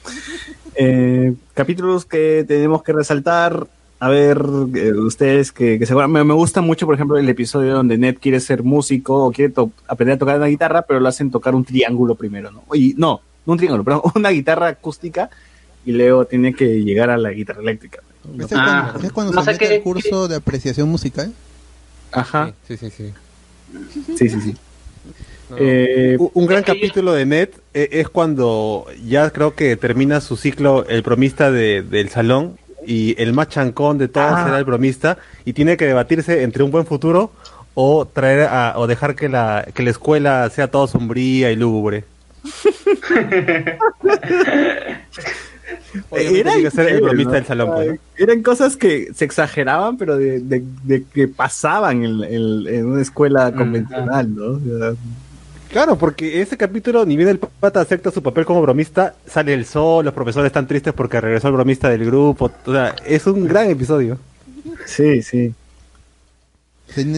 Eh, 0.76 1.34
capítulos 1.54 2.06
que 2.06 2.46
tenemos 2.48 2.82
que 2.82 2.94
resaltar. 2.94 3.68
A 4.00 4.08
ver, 4.08 4.42
eh, 4.74 4.94
ustedes 4.94 5.52
que, 5.52 5.78
que 5.78 5.96
me, 6.08 6.24
me 6.24 6.34
gusta 6.34 6.62
mucho, 6.62 6.86
por 6.86 6.96
ejemplo, 6.96 7.18
el 7.18 7.28
episodio 7.28 7.74
donde 7.74 7.98
Ned 7.98 8.18
quiere 8.20 8.40
ser 8.40 8.64
músico 8.64 9.26
o 9.26 9.32
quiere 9.34 9.54
aprender 9.88 10.16
a 10.16 10.18
tocar 10.18 10.38
una 10.38 10.48
guitarra, 10.48 10.84
pero 10.84 11.02
lo 11.02 11.10
hacen 11.10 11.30
tocar 11.30 11.56
un 11.56 11.66
triángulo 11.66 12.16
primero, 12.16 12.52
¿no? 12.52 12.64
Y 12.74 12.96
no, 12.98 13.20
no 13.46 13.52
un 13.52 13.60
triángulo, 13.60 13.84
pero 13.84 14.02
una 14.16 14.30
guitarra 14.30 14.70
acústica 14.70 15.30
y 15.86 15.92
luego 15.94 16.26
tiene 16.26 16.54
que 16.54 16.84
llegar 16.84 17.10
a 17.10 17.18
la 17.18 17.32
guitarra 17.32 17.62
eléctrica. 17.62 18.00
¿no? 18.24 18.46
¿Ese 18.46 18.56
es 18.56 18.62
cuando, 18.62 18.98
ese 18.98 19.08
es 19.08 19.14
cuando 19.14 19.34
no 19.34 19.44
se 19.44 19.52
mete 19.54 19.76
al 19.76 19.82
curso 19.82 20.28
de 20.28 20.36
apreciación 20.36 20.90
musical? 20.90 21.34
Ajá. 22.12 22.54
Sí, 22.68 22.78
sí, 22.78 22.90
sí. 22.90 23.14
Sí, 24.18 24.30
sí, 24.30 24.42
sí. 24.42 24.56
No. 25.50 25.56
Eh, 25.60 26.18
Un- 26.34 26.46
gran 26.46 26.64
capítulo 26.64 27.14
de 27.14 27.26
Net 27.26 27.52
eh, 27.74 27.90
es 27.94 28.10
cuando 28.10 28.86
ya 29.06 29.30
creo 29.32 29.56
que 29.56 29.76
termina 29.76 30.22
su 30.22 30.38
ciclo 30.38 30.86
el 30.88 31.02
bromista 31.02 31.52
de- 31.52 31.82
del 31.82 32.10
salón 32.10 32.58
y 32.86 33.22
el 33.22 33.34
más 33.34 33.50
chancón 33.50 33.98
de 33.98 34.08
todos 34.08 34.32
Ah. 34.32 34.44
será 34.46 34.58
el 34.60 34.66
bromista 34.66 35.18
y 35.46 35.54
tiene 35.54 35.76
que 35.78 35.86
debatirse 35.86 36.44
entre 36.44 36.64
un 36.64 36.72
buen 36.72 36.86
futuro 36.86 37.32
o 37.74 38.06
traer 38.06 38.48
a, 38.50 38.74
o 38.78 38.88
dejar 38.88 39.16
que 39.16 39.30
la 39.30 39.68
que 39.74 39.84
la 39.84 39.90
escuela 39.92 40.50
sea 40.50 40.70
todo 40.70 40.88
sombría 40.88 41.52
y 41.52 41.56
lúgubre. 41.56 42.04
Era 46.12 46.52
tiene 46.54 46.62
que 46.64 46.72
ser 46.72 46.90
el 46.90 47.02
bromista 47.02 47.32
¿no? 47.32 47.36
del 47.36 47.46
salón. 47.46 47.72
pues, 47.76 48.00
Eran 48.18 48.42
cosas 48.44 48.76
que 48.78 49.12
se 49.14 49.26
exageraban, 49.26 49.98
pero 49.98 50.18
de, 50.18 50.40
de- 50.40 50.64
de 50.84 51.04
que 51.14 51.28
pasaban 51.28 52.04
en, 52.04 52.24
en- 52.24 52.68
en 52.68 52.86
una 52.86 53.02
escuela 53.02 53.52
convencional, 53.52 54.36
¿no? 54.36 54.44
O 54.54 54.60
sea, 54.60 54.94
Claro, 55.70 55.98
porque 55.98 56.42
ese 56.42 56.58
capítulo, 56.58 57.06
ni 57.06 57.16
bien 57.16 57.30
el 57.30 57.40
pata 57.40 57.80
acepta 57.80 58.12
su 58.12 58.22
papel 58.22 58.44
como 58.46 58.62
bromista, 58.62 59.16
sale 59.26 59.54
el 59.54 59.66
sol, 59.66 60.04
los 60.04 60.14
profesores 60.14 60.48
están 60.48 60.68
tristes 60.68 60.94
porque 60.94 61.22
regresó 61.22 61.48
el 61.48 61.54
bromista 61.54 61.88
del 61.90 62.06
grupo. 62.06 62.52
O 62.66 62.72
sea, 62.74 62.94
es 63.06 63.26
un 63.26 63.48
gran 63.48 63.70
episodio. 63.70 64.18
Sí, 64.86 65.22
sí. 65.22 65.54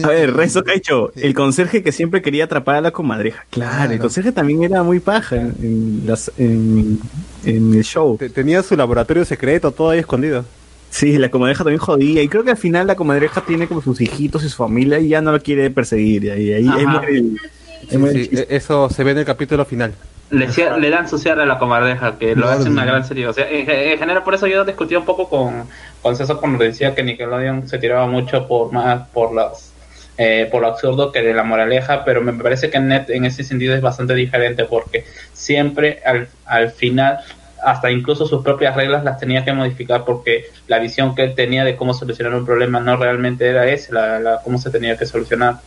A 0.04 0.08
ver, 0.08 0.32
Rezo 0.34 0.62
Caicho, 0.64 1.12
el 1.16 1.34
conserje 1.34 1.82
que 1.82 1.92
siempre 1.92 2.22
quería 2.22 2.44
atrapar 2.44 2.76
a 2.76 2.80
la 2.80 2.90
comadreja. 2.90 3.44
Claro, 3.50 3.92
el 3.92 3.98
conserje 3.98 4.32
también 4.32 4.62
era 4.62 4.82
muy 4.82 5.00
paja 5.00 5.36
en, 5.36 5.54
en 5.62 6.02
las, 6.06 6.30
en, 6.38 6.98
en 7.44 7.74
el 7.74 7.82
show. 7.84 8.16
Tenía 8.32 8.62
su 8.62 8.76
laboratorio 8.76 9.24
secreto, 9.24 9.70
todo 9.72 9.90
ahí 9.90 9.98
escondido. 10.00 10.44
Sí, 10.90 11.18
la 11.18 11.28
comadreja 11.28 11.64
también 11.64 11.80
jodía. 11.80 12.22
Y 12.22 12.28
creo 12.28 12.44
que 12.44 12.52
al 12.52 12.56
final 12.56 12.86
la 12.86 12.94
comadreja 12.94 13.40
tiene 13.44 13.66
como 13.66 13.82
sus 13.82 14.00
hijitos 14.00 14.44
y 14.44 14.48
su 14.48 14.56
familia 14.56 15.00
y 15.00 15.08
ya 15.08 15.20
no 15.20 15.32
lo 15.32 15.40
quiere 15.42 15.68
perseguir. 15.70 16.24
Y 16.24 16.30
ahí, 16.30 16.52
ahí, 16.52 16.68
ahí 16.68 16.84
Ajá. 16.84 17.00
muere 17.00 17.18
el- 17.18 17.36
ahí 17.40 17.88
Sí, 17.90 17.98
muere 17.98 18.14
el 18.20 18.22
sí, 18.24 18.30
chiste. 18.30 18.54
e- 18.54 18.56
eso 18.56 18.88
se 18.88 19.02
ve 19.04 19.10
en 19.10 19.18
el 19.18 19.24
capítulo 19.24 19.64
final. 19.64 19.92
Le, 20.34 20.48
le 20.80 20.90
dan 20.90 21.08
su 21.08 21.18
cierre 21.18 21.42
a 21.42 21.46
la 21.46 21.58
comardeja, 21.58 22.18
que 22.18 22.34
lo 22.36 22.48
hace 22.48 22.68
una 22.70 22.84
gran 22.84 23.04
serie. 23.04 23.26
O 23.28 23.32
sea, 23.32 23.48
en, 23.48 23.68
en 23.70 23.98
general, 23.98 24.22
por 24.24 24.34
eso 24.34 24.46
yo 24.46 24.64
discutía 24.64 24.98
un 24.98 25.04
poco 25.04 25.28
con, 25.28 25.68
con 26.00 26.16
César 26.16 26.36
cuando 26.40 26.64
decía 26.64 26.94
que 26.94 27.02
Nickelodeon 27.04 27.68
se 27.68 27.78
tiraba 27.78 28.06
mucho 28.06 28.46
por 28.48 28.72
más 28.72 29.08
por 29.12 29.34
las 29.34 29.76
eh, 30.16 30.48
por 30.50 30.62
lo 30.62 30.68
absurdo 30.68 31.12
que 31.12 31.22
de 31.22 31.34
la 31.34 31.42
moraleja, 31.44 32.04
pero 32.04 32.22
me 32.22 32.32
parece 32.42 32.70
que 32.70 32.78
Net 32.80 33.10
en 33.10 33.24
ese 33.24 33.44
sentido 33.44 33.74
es 33.74 33.80
bastante 33.82 34.14
diferente 34.14 34.64
porque 34.66 35.04
siempre 35.32 36.00
al, 36.04 36.30
al 36.44 36.70
final 36.70 37.18
hasta 37.64 37.90
incluso 37.90 38.26
sus 38.26 38.42
propias 38.42 38.76
reglas 38.76 39.04
las 39.04 39.18
tenía 39.18 39.44
que 39.44 39.52
modificar 39.52 40.04
porque 40.04 40.44
la 40.66 40.78
visión 40.78 41.14
que 41.14 41.22
él 41.24 41.34
tenía 41.34 41.64
de 41.64 41.76
cómo 41.76 41.94
solucionar 41.94 42.34
un 42.34 42.44
problema 42.44 42.80
no 42.80 42.96
realmente 42.96 43.48
era 43.48 43.66
esa, 43.68 43.92
la, 43.94 44.20
la- 44.20 44.40
cómo 44.42 44.58
se 44.58 44.70
tenía 44.70 44.96
que 44.98 45.06
solucionar. 45.06 45.62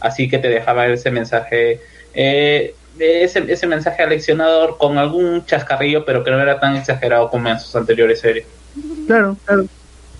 Así 0.00 0.28
que 0.28 0.38
te 0.38 0.48
dejaba 0.48 0.86
ese 0.88 1.10
mensaje, 1.10 1.80
eh, 2.12 2.78
ese, 2.98 3.44
ese 3.48 3.66
mensaje 3.66 4.02
aleccionador 4.02 4.76
con 4.78 4.98
algún 4.98 5.44
chascarrillo, 5.44 6.04
pero 6.04 6.22
que 6.22 6.30
no 6.30 6.40
era 6.40 6.60
tan 6.60 6.76
exagerado 6.76 7.30
como 7.30 7.48
en 7.48 7.58
sus 7.58 7.74
anteriores 7.76 8.20
series. 8.20 8.46
Claro, 9.06 9.36
claro. 9.44 9.66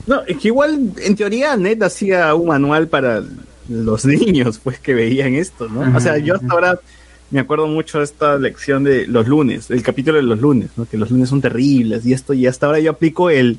No, 0.07 0.23
es 0.27 0.37
que 0.37 0.49
igual, 0.49 0.93
en 0.99 1.17
teoría, 1.17 1.57
Net 1.57 1.83
hacía 1.83 2.35
un 2.35 2.49
manual 2.49 2.89
para 2.89 3.23
los 3.69 4.05
niños, 4.05 4.61
pues, 4.63 4.79
que 4.79 4.95
veían 4.95 5.35
esto, 5.35 5.69
¿no? 5.69 5.97
O 5.97 6.01
sea, 6.01 6.19
yo 6.19 6.35
hasta 6.35 6.53
ahora 6.53 6.79
me 7.31 7.41
acuerdo 7.41 7.67
mucho 7.67 7.99
de 7.99 8.05
esta 8.05 8.39
lección 8.39 8.85
de 8.85 9.07
los 9.07 9.27
lunes, 9.27 9.71
el 9.71 9.83
capítulo 9.83 10.19
de 10.19 10.23
los 10.23 10.39
lunes, 10.41 10.71
¿no? 10.77 10.87
Que 10.87 10.97
los 10.97 11.11
lunes 11.11 11.29
son 11.29 11.41
terribles 11.41 12.05
y 12.07 12.13
esto, 12.13 12.35
y 12.35 12.47
hasta 12.47 12.67
ahora 12.67 12.81
yo 12.81 12.91
aplico 12.91 13.31
el 13.31 13.59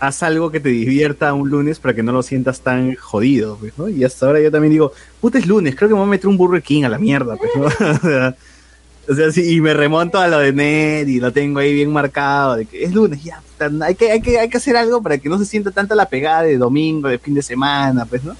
haz 0.00 0.22
algo 0.22 0.50
que 0.50 0.60
te 0.60 0.68
divierta 0.68 1.32
un 1.34 1.50
lunes 1.50 1.78
para 1.78 1.94
que 1.94 2.02
no 2.02 2.12
lo 2.12 2.22
sientas 2.22 2.60
tan 2.60 2.94
jodido, 2.94 3.56
pues, 3.56 3.76
¿no? 3.76 3.88
Y 3.88 4.04
hasta 4.04 4.26
ahora 4.26 4.40
yo 4.40 4.50
también 4.50 4.72
digo, 4.72 4.92
puta 5.20 5.38
es 5.38 5.46
lunes, 5.46 5.74
creo 5.74 5.88
que 5.88 5.94
me 5.94 6.00
voy 6.00 6.08
a 6.08 6.10
meter 6.10 6.28
un 6.28 6.36
Burger 6.36 6.62
King 6.62 6.84
a 6.84 6.88
la 6.88 6.98
mierda, 6.98 7.36
pues, 7.36 7.50
¿no? 7.56 7.66
o 9.12 9.14
sea, 9.14 9.32
sí, 9.32 9.54
y 9.54 9.60
me 9.60 9.74
remonto 9.74 10.18
a 10.18 10.28
lo 10.28 10.38
de 10.38 10.52
Ned 10.52 11.08
y 11.08 11.18
lo 11.20 11.32
tengo 11.32 11.58
ahí 11.58 11.74
bien 11.74 11.90
marcado, 11.90 12.56
de 12.56 12.66
que 12.66 12.84
es 12.84 12.92
lunes, 12.92 13.22
ya, 13.22 13.42
hay 13.82 13.94
que, 13.94 14.12
hay 14.12 14.20
que, 14.20 14.38
hay 14.38 14.48
que 14.48 14.56
hacer 14.56 14.76
algo 14.76 15.02
para 15.02 15.18
que 15.18 15.28
no 15.28 15.38
se 15.38 15.44
sienta 15.44 15.70
tanta 15.70 15.94
la 15.94 16.08
pegada 16.08 16.42
de 16.42 16.58
domingo, 16.58 17.08
de 17.08 17.18
fin 17.18 17.34
de 17.34 17.42
semana, 17.42 18.06
pues, 18.06 18.22
¿no? 18.22 18.36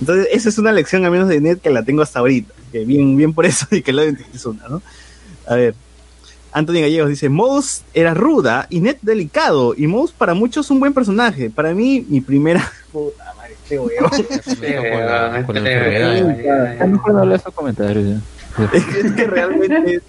Entonces, 0.00 0.28
esa 0.30 0.48
es 0.48 0.58
una 0.58 0.72
lección 0.72 1.04
al 1.04 1.10
menos 1.10 1.28
de 1.28 1.40
Ned 1.40 1.58
que 1.58 1.70
la 1.70 1.82
tengo 1.82 2.02
hasta 2.02 2.20
ahorita, 2.20 2.52
que 2.72 2.84
bien, 2.84 3.16
bien 3.16 3.32
por 3.32 3.46
eso 3.46 3.66
y 3.74 3.82
que 3.82 3.92
lo 3.92 4.02
es 4.02 4.46
una, 4.46 4.68
¿no? 4.68 4.82
A 5.46 5.54
ver, 5.54 5.74
Anthony 6.56 6.80
Gallegos 6.80 7.10
dice, 7.10 7.28
Mouse 7.28 7.82
era 7.92 8.14
ruda 8.14 8.66
y 8.70 8.80
Ned 8.80 8.96
delicado, 9.02 9.74
y 9.76 9.86
Mouse 9.86 10.12
para 10.12 10.32
muchos 10.32 10.70
un 10.70 10.80
buen 10.80 10.94
personaje. 10.94 11.50
Para 11.50 11.74
mí, 11.74 12.06
mi 12.08 12.22
primera... 12.22 12.72
Puta 12.92 13.34
madre, 13.36 13.56
este 13.62 13.78
huevón. 13.78 14.10
con 15.44 15.54
la 15.54 15.70
enfermedad. 15.70 16.80
A 16.80 16.86
lo 16.86 16.92
mejor 16.92 17.12
no 17.12 17.26
lees 17.26 17.42
esos 17.42 17.52
comentarios. 17.52 18.06
ya. 18.06 18.70
es, 18.72 19.12
que, 19.12 19.26
realmente 19.26 20.00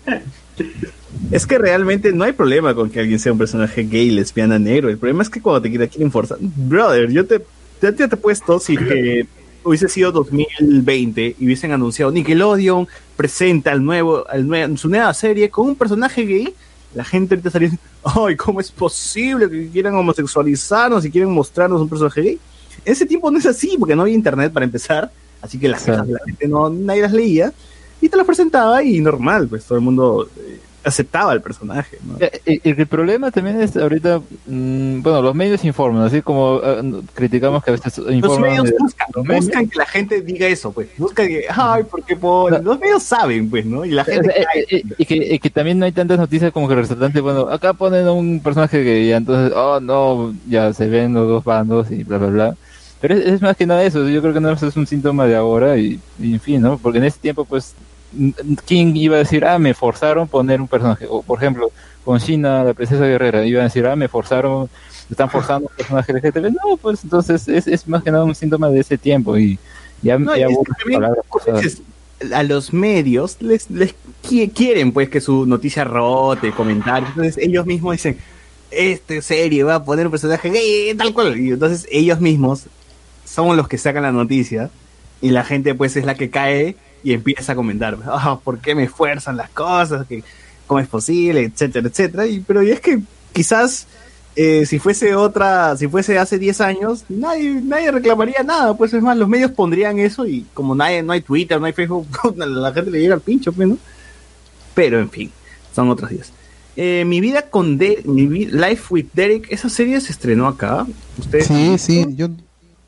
es 1.32 1.46
que 1.46 1.58
realmente 1.58 2.14
no 2.14 2.24
hay 2.24 2.32
problema 2.32 2.74
con 2.74 2.90
que 2.92 3.02
alguien 3.02 3.20
sea 3.20 3.34
un 3.34 3.40
personaje 3.40 3.84
gay, 3.84 4.10
lesbiana, 4.10 4.58
negro. 4.58 4.88
El 4.88 4.98
problema 4.98 5.24
es 5.24 5.30
que 5.30 5.42
cuando 5.42 5.62
te 5.62 5.70
quieren, 5.70 6.12
forzar. 6.14 6.38
Brother, 6.40 7.12
yo 7.12 7.26
te, 7.26 7.42
ya 7.82 7.92
te, 7.92 8.08
te 8.08 8.16
he 8.16 8.18
puesto 8.18 8.62
si 8.62 8.78
que 8.78 9.28
hubiese 9.68 9.90
sido 9.90 10.12
2020 10.12 11.36
y 11.40 11.46
hubiesen 11.46 11.72
anunciado 11.72 12.12
Nickelodeon 12.12 12.88
presenta 13.16 13.72
al 13.72 13.84
nuevo, 13.84 14.26
nue- 14.26 14.78
su 14.78 14.90
nueva 14.90 15.14
serie 15.14 15.50
con 15.50 15.68
un 15.68 15.76
personaje 15.76 16.24
gay. 16.26 16.54
La 16.96 17.04
gente 17.04 17.36
ahorita 17.36 17.50
estaría 17.50 17.70
diciendo, 17.70 18.22
ay, 18.26 18.36
¿cómo 18.36 18.60
es 18.62 18.72
posible 18.72 19.50
que 19.50 19.70
quieran 19.70 19.94
homosexualizarnos 19.96 21.06
y 21.06 21.12
quieren 21.12 21.32
mostrarnos 21.32 21.82
un 21.82 21.90
personaje 21.90 22.22
gay? 22.22 22.40
En 22.86 22.94
ese 22.94 23.06
tiempo 23.06 23.30
no 23.30 23.38
es 23.38 23.46
así, 23.46 23.76
porque 23.78 23.96
no 23.96 24.04
había 24.04 24.14
internet 24.16 24.54
para 24.54 24.64
empezar, 24.66 25.12
así 25.42 25.60
que 25.60 25.68
las 25.68 25.84
quejas 25.84 26.08
de 26.08 26.14
la 26.14 26.20
gente 26.26 26.48
no, 26.48 26.70
nadie 26.70 27.02
las 27.02 27.12
leía, 27.14 27.52
y 28.00 28.08
te 28.10 28.16
las 28.18 28.26
presentaba 28.26 28.84
y 28.84 29.00
normal, 29.02 29.48
pues 29.48 29.66
todo 29.66 29.78
el 29.80 29.84
mundo 29.84 30.30
eh, 30.38 30.60
aceptaba 30.84 31.34
el 31.34 31.42
personaje, 31.42 31.98
¿no? 32.06 32.16
Eh, 32.20 32.40
eh, 32.46 32.60
El, 32.64 32.88
problema 32.88 33.30
también 33.32 33.60
es 33.62 33.76
ahorita, 33.76 34.22
mm, 34.46 35.02
bueno, 35.02 35.22
los 35.22 35.36
medios 35.36 35.66
informan, 35.66 36.04
así 36.04 36.22
como 36.22 36.62
eh, 36.64 37.02
criticamos 37.14 37.62
que 37.64 37.72
a 37.72 37.74
veces 37.74 37.98
Los 37.98 38.12
informan. 38.14 38.52
medios 38.52 38.66
de- 38.66 38.76
buscan, 38.80 39.08
los 39.14 39.26
medios- 39.26 39.46
buscan 39.46 39.68
que 39.70 39.78
la 39.80 39.86
gente 39.86 40.22
diga 40.22 40.48
eso, 40.48 40.72
pues. 40.72 40.88
Buscan 40.98 41.28
que, 41.28 41.44
ay, 41.50 41.84
porque 41.90 42.16
por... 42.16 42.64
Los 42.64 42.80
medios 42.80 43.04
saben, 43.04 43.50
pues, 43.50 43.66
¿no? 43.66 43.84
Y 43.84 43.92
la 43.92 44.06
gente 44.06 44.30
O 44.30 44.32
sea, 44.32 44.46
cae. 44.46 44.62
eh, 44.62 44.68
eh, 44.72 44.84
y, 44.98 45.06
que, 45.06 45.16
y 45.36 45.40
que 45.40 45.50
también 45.50 45.78
no 45.80 45.86
hay 45.86 45.92
tantas 45.92 46.18
noticias 46.20 46.52
como 46.54 46.70
que 46.70 46.76
resaltantes. 46.76 47.22
Bueno, 47.22 47.50
acá 47.50 47.74
ponen 47.74 48.06
a 48.08 48.14
un 48.14 48.40
personaje 48.40 48.82
que 48.84 49.08
ya 49.08 49.18
entonces, 49.18 49.52
oh 49.58 49.80
no, 49.82 50.34
ya 50.48 50.72
se 50.74 50.88
ven 50.88 51.14
los 51.14 51.28
dos 51.28 51.44
bandos 51.44 51.92
y 51.92 52.04
bla, 52.06 52.18
bla, 52.18 52.28
bla. 52.30 52.56
Pero 53.02 53.14
es, 53.16 53.26
es 53.26 53.42
más 53.42 53.58
que 53.58 53.66
nada 53.66 53.84
eso. 53.84 54.08
Yo 54.08 54.22
creo 54.22 54.34
que 54.34 54.40
no 54.40 54.52
es 54.52 54.76
un 54.78 54.88
síntoma 54.88 55.26
de 55.26 55.36
ahora 55.36 55.78
y, 55.78 56.00
y 56.20 56.34
en 56.34 56.40
fin, 56.40 56.62
¿no? 56.62 56.78
Porque 56.78 56.98
en 57.00 57.04
ese 57.04 57.20
tiempo, 57.20 57.44
pues, 57.46 57.74
¿quién 58.66 58.96
iba 58.96 59.16
a 59.16 59.20
decir, 59.20 59.46
ah, 59.46 59.60
me 59.60 59.74
forzaron 59.74 60.24
a 60.24 60.32
poner 60.32 60.62
un 60.62 60.68
personaje? 60.68 61.06
O, 61.10 61.22
por 61.22 61.38
ejemplo, 61.40 61.72
con 62.04 62.20
China, 62.20 62.64
la 62.64 62.74
princesa 62.74 63.06
guerrera, 63.06 63.46
iba 63.46 63.62
a 63.62 63.66
decir, 63.66 63.86
ah, 63.86 63.96
me 63.96 64.08
forzaron, 64.08 64.70
están 65.10 65.30
forzando 65.30 65.70
un 65.70 65.76
personaje 65.76 66.14
LGTB. 66.14 66.52
No, 66.52 66.78
pues 66.78 67.04
entonces 67.04 67.48
es, 67.48 67.68
es 67.68 67.88
más 67.88 68.04
que 68.04 68.12
nada 68.12 68.24
un 68.24 68.36
síntoma 68.36 68.70
de 68.70 68.80
ese 68.80 68.98
tiempo 68.98 69.38
y 69.38 69.60
ya, 70.02 70.18
No, 70.18 70.36
ya 70.36 70.48
es 71.62 71.82
a 72.34 72.42
los 72.42 72.74
medios 72.74 73.38
les, 73.42 73.70
les 73.70 73.94
qui- 74.24 74.52
quieren 74.52 74.92
pues 74.92 75.08
que 75.10 75.22
su 75.22 75.46
noticia 75.46 75.84
rote, 75.84 76.52
comentarios. 76.52 77.10
Entonces 77.12 77.38
ellos 77.38 77.66
mismos 77.66 77.94
dicen, 77.94 78.18
esta 78.72 79.22
serie 79.22 79.64
va 79.64 79.76
a 79.76 79.84
poner 79.84 80.08
un 80.08 80.12
personaje 80.12 80.50
gay, 80.50 80.96
tal 80.96 81.14
cual. 81.14 81.40
Y 81.40 81.52
entonces 81.52 81.88
ellos 81.92 82.20
mismos 82.20 82.64
son 83.24 83.56
los 83.56 83.68
que 83.68 83.78
sacan 83.78 84.04
la 84.04 84.12
noticia 84.12 84.70
y 85.22 85.30
la 85.30 85.44
gente 85.44 85.76
pues 85.76 85.96
es 85.96 86.06
la 86.06 86.16
que 86.16 86.30
cae 86.30 86.76
y 87.04 87.14
empieza 87.14 87.54
a 87.54 87.56
comentar, 87.56 87.98
ah, 88.06 88.40
¿por 88.44 88.60
qué 88.60 88.76
me 88.76 88.88
fuerzan 88.88 89.38
las 89.38 89.50
cosas? 89.50 90.06
¿Qué- 90.08 90.24
¿Cómo 90.66 90.80
es 90.82 90.88
posible? 90.88 91.44
Etcétera, 91.44 91.88
etcétera. 91.88 92.26
Y, 92.28 92.42
pero 92.42 92.62
y 92.62 92.72
es 92.72 92.82
que 92.82 93.00
quizás 93.34 93.88
eh, 94.36 94.66
si 94.66 94.80
fuese 94.80 95.16
otra, 95.16 95.76
si 95.78 95.88
fuese 95.88 96.18
hace 96.20 96.38
10 96.38 96.60
años, 96.62 97.06
nadie, 97.10 97.62
nadie 97.64 97.90
reclamaría 97.92 98.44
nada, 98.44 98.76
pues 98.76 98.94
es 98.94 99.02
más, 99.02 99.18
los 99.18 99.28
medios 99.30 99.52
pondrían 99.52 99.98
eso 99.98 100.28
y 100.28 100.46
como 100.54 100.76
nadie, 100.76 101.02
no 101.04 101.14
hay 101.14 101.22
Twitter, 101.22 101.60
no 101.60 101.66
hay 101.66 101.74
Facebook, 101.74 102.08
la 102.36 102.72
gente 102.74 102.92
le 102.92 103.00
llega 103.00 103.16
al 103.16 103.22
pincho, 103.22 103.52
pues, 103.54 103.68
¿no? 103.68 103.78
Pero 104.76 105.00
en 105.00 105.10
fin, 105.10 105.32
son 105.74 105.90
otros 105.90 106.10
días. 106.12 106.32
Eh, 106.76 107.04
mi 107.08 107.20
vida 107.22 107.50
con 107.50 107.78
De 107.80 108.04
mi 108.06 108.28
vi- 108.28 108.46
Life 108.46 108.94
with 108.94 109.08
Derek, 109.14 109.48
esa 109.52 109.70
serie 109.70 110.00
se 110.02 110.12
estrenó 110.12 110.48
acá. 110.48 110.86
Ustedes 111.18 111.48
Sí, 111.48 111.78
sí, 111.80 112.06
yo, 112.16 112.28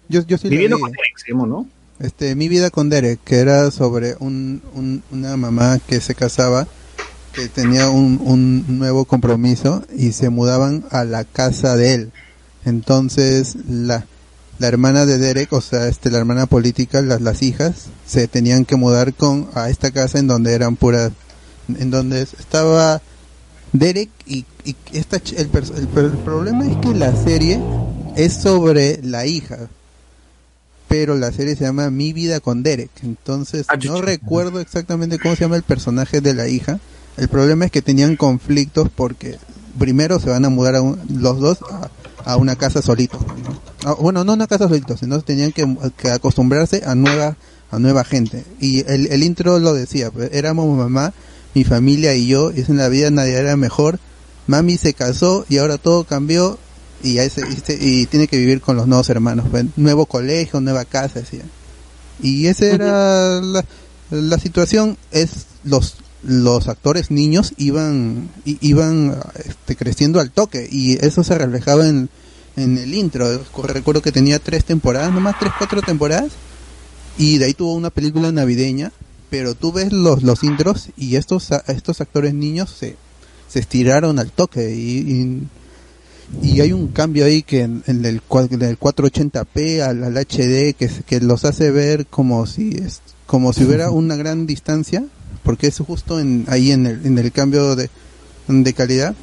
yo, 0.07 0.23
yo 0.27 0.38
sí 0.38 0.49
Viviendo 0.49 0.75
vi. 0.75 0.81
con 0.83 0.91
Derek, 0.91 1.35
¿no? 1.47 1.65
Este, 2.00 2.36
Mi 2.36 2.48
vida 2.48 2.69
con 2.69 2.90
Derek, 2.90 3.19
que 3.24 3.40
era 3.40 3.72
sobre 3.72 4.16
un, 4.19 4.61
un- 4.74 5.03
una 5.11 5.36
mamá 5.38 5.80
que 5.86 6.00
se 6.00 6.16
casaba, 6.16 6.68
que 7.34 7.48
tenía 7.48 7.90
un, 7.90 8.19
un 8.24 8.80
nuevo 8.80 9.06
compromiso 9.06 9.84
y 9.95 10.14
se 10.14 10.30
mudaban 10.30 10.86
a 10.92 11.03
la 11.03 11.24
casa 11.26 11.76
de 11.76 11.94
él. 11.94 12.11
Entonces, 12.66 13.56
la, 13.68 14.06
la 14.60 14.68
hermana 14.68 15.06
de 15.06 15.18
Derek, 15.18 15.52
o 15.53 15.61
sea, 15.61 15.88
este, 15.88 16.10
la 16.10 16.19
hermana 16.19 16.45
política, 16.45 17.02
las, 17.02 17.22
las 17.22 17.42
hijas, 17.42 17.74
se 18.08 18.28
tenían 18.28 18.66
que 18.66 18.76
mudar 18.78 19.14
con 19.14 19.50
a 19.53 19.69
esta 19.69 19.92
casa 19.92 20.19
en 20.19 20.28
donde 20.28 20.53
eran 20.53 20.76
puras, 20.78 21.11
en 21.78 21.92
donde 21.92 22.22
estaba 22.22 23.02
Derek 23.74 24.10
y, 24.26 24.45
y 24.66 24.76
esta, 24.94 25.18
el, 25.36 25.50
el, 25.53 26.03
el 26.06 26.11
problema 26.19 26.66
es 26.66 26.78
que 26.78 26.94
la 26.95 27.16
serie 27.16 27.60
es 28.16 28.34
sobre 28.34 29.00
la 29.03 29.26
hija, 29.26 29.69
pero 30.90 31.16
la 31.16 31.32
serie 31.32 31.56
se 31.56 31.64
llama 31.64 31.90
Mi 31.90 32.11
vida 32.11 32.42
con 32.42 32.61
Derek. 32.64 32.90
Entonces, 33.03 33.66
no 33.88 34.01
recuerdo 34.01 34.59
exactamente 34.59 35.18
cómo 35.19 35.35
se 35.35 35.42
llama 35.45 35.56
el 35.56 35.64
personaje 35.64 36.19
de 36.19 36.34
la 36.34 36.48
hija. 36.50 36.80
El 37.16 37.30
problema 37.30 37.64
es 37.66 37.72
que 37.72 37.82
tenían 37.82 38.18
conflictos 38.18 38.90
porque 38.93 39.38
primero 39.77 40.19
se 40.19 40.30
van 40.30 40.43
a 40.45 40.50
mudar 40.50 40.76
a 40.76 40.82
un- 40.82 41.00
los 41.22 41.40
dos 41.40 41.59
a, 41.72 41.90
a 42.32 42.35
una 42.38 42.56
casa 42.58 42.82
solitos. 42.82 43.22
¿no? 43.22 43.61
Ah, 43.85 43.93
bueno, 43.93 44.24
no 44.26 44.34
una 44.34 44.48
casa 44.48 44.68
solitos, 44.68 45.00
sino 45.00 45.22
tenían 45.22 45.51
que, 45.53 45.66
que 45.95 46.09
acostumbrarse 46.11 46.82
a 46.85 46.95
nueva 46.95 47.38
a 47.72 47.77
nueva 47.77 48.03
gente. 48.03 48.43
Y 48.59 48.80
el, 48.92 49.06
el 49.11 49.22
intro 49.22 49.59
lo 49.59 49.76
decía, 49.76 50.09
pues, 50.09 50.32
éramos 50.34 50.76
mamá, 50.76 51.14
mi 51.53 51.64
familia 51.64 52.16
y 52.16 52.26
yo, 52.26 52.51
y 52.51 52.61
en 52.68 52.77
la 52.77 52.90
vida 52.90 53.11
nadie 53.11 53.34
era 53.35 53.56
mejor. 53.58 54.00
Mami 54.48 54.77
se 54.77 54.93
casó 54.95 55.45
y 55.50 55.59
ahora 55.59 55.77
todo 55.77 56.03
cambió 56.03 56.58
y, 57.03 57.16
ya 57.16 57.30
se- 57.30 57.42
y, 57.50 57.56
se- 57.56 57.78
y 57.80 58.06
tiene 58.06 58.28
que 58.28 58.38
vivir 58.38 58.61
con 58.61 58.76
los 58.76 58.88
nuevos 58.88 59.10
hermanos. 59.10 59.48
pues, 59.50 59.66
nuevo 59.78 60.06
colegio, 60.06 60.60
nueva 60.61 60.86
casa, 60.86 61.19
decía. 61.22 61.44
Y 62.22 62.48
esa 62.48 62.66
era 62.66 63.42
la, 63.42 63.64
la 64.11 64.38
situación. 64.40 64.98
Es 65.11 65.45
los 65.64 65.95
los 66.22 66.68
actores 66.68 67.11
niños 67.11 67.53
iban 67.56 68.30
iban 68.45 69.18
este, 69.45 69.78
creciendo 69.78 70.19
al 70.19 70.32
toque 70.32 70.68
y 70.69 70.98
eso 71.06 71.24
se 71.24 71.38
reflejaba 71.38 71.88
en, 71.88 72.10
en 72.58 72.78
el 72.78 72.94
intro. 72.94 73.42
Recuerdo 73.64 74.02
que 74.02 74.11
tenía 74.11 74.38
tres 74.40 74.66
temporadas, 74.66 75.14
nomás 75.14 75.40
tres, 75.40 75.53
cuatro 75.58 75.82
temporadas. 75.82 76.32
Y 77.18 77.38
de 77.38 77.45
ahí 77.45 77.53
tuvo 77.53 77.74
una 77.74 77.90
película 77.90 78.32
navideña, 78.34 78.92
pero 79.30 79.56
tú 79.56 79.72
ves 79.72 79.94
los, 79.94 80.24
los 80.24 80.44
intros 80.44 80.90
y 80.98 81.16
estos, 81.16 81.50
estos 81.68 82.02
actores 82.02 82.34
niños 82.34 82.69
se, 82.78 82.98
se 83.48 83.60
estiraron 83.60 84.19
al 84.19 84.32
toque 84.32 84.74
y, 84.76 84.98
y, 85.00 85.48
y 86.43 86.61
hay 86.61 86.74
un 86.74 86.88
cambio 86.90 87.25
ahí 87.25 87.41
que 87.43 87.61
en, 87.61 87.83
el, 87.88 87.98
en 87.98 88.06
el 88.61 88.80
480p 88.80 89.82
al, 89.82 90.03
al 90.03 90.17
HD 90.17 90.74
que, 90.75 90.90
que 91.06 91.19
los 91.22 91.43
hace 91.45 91.72
ver 91.72 92.06
como 92.06 92.45
si 92.45 92.69
es, 92.75 93.01
como 93.25 93.51
si 93.53 93.64
hubiera 93.64 93.91
una 93.91 94.16
gran 94.16 94.45
distancia, 94.45 95.03
porque 95.43 95.67
es 95.67 95.77
justo 95.80 96.19
en, 96.19 96.45
ahí 96.48 96.72
en 96.72 96.85
el, 96.85 97.06
en 97.06 97.17
el 97.17 97.32
cambio 97.32 97.75
de, 97.75 97.90
de 98.48 98.74
calidad. 98.74 99.16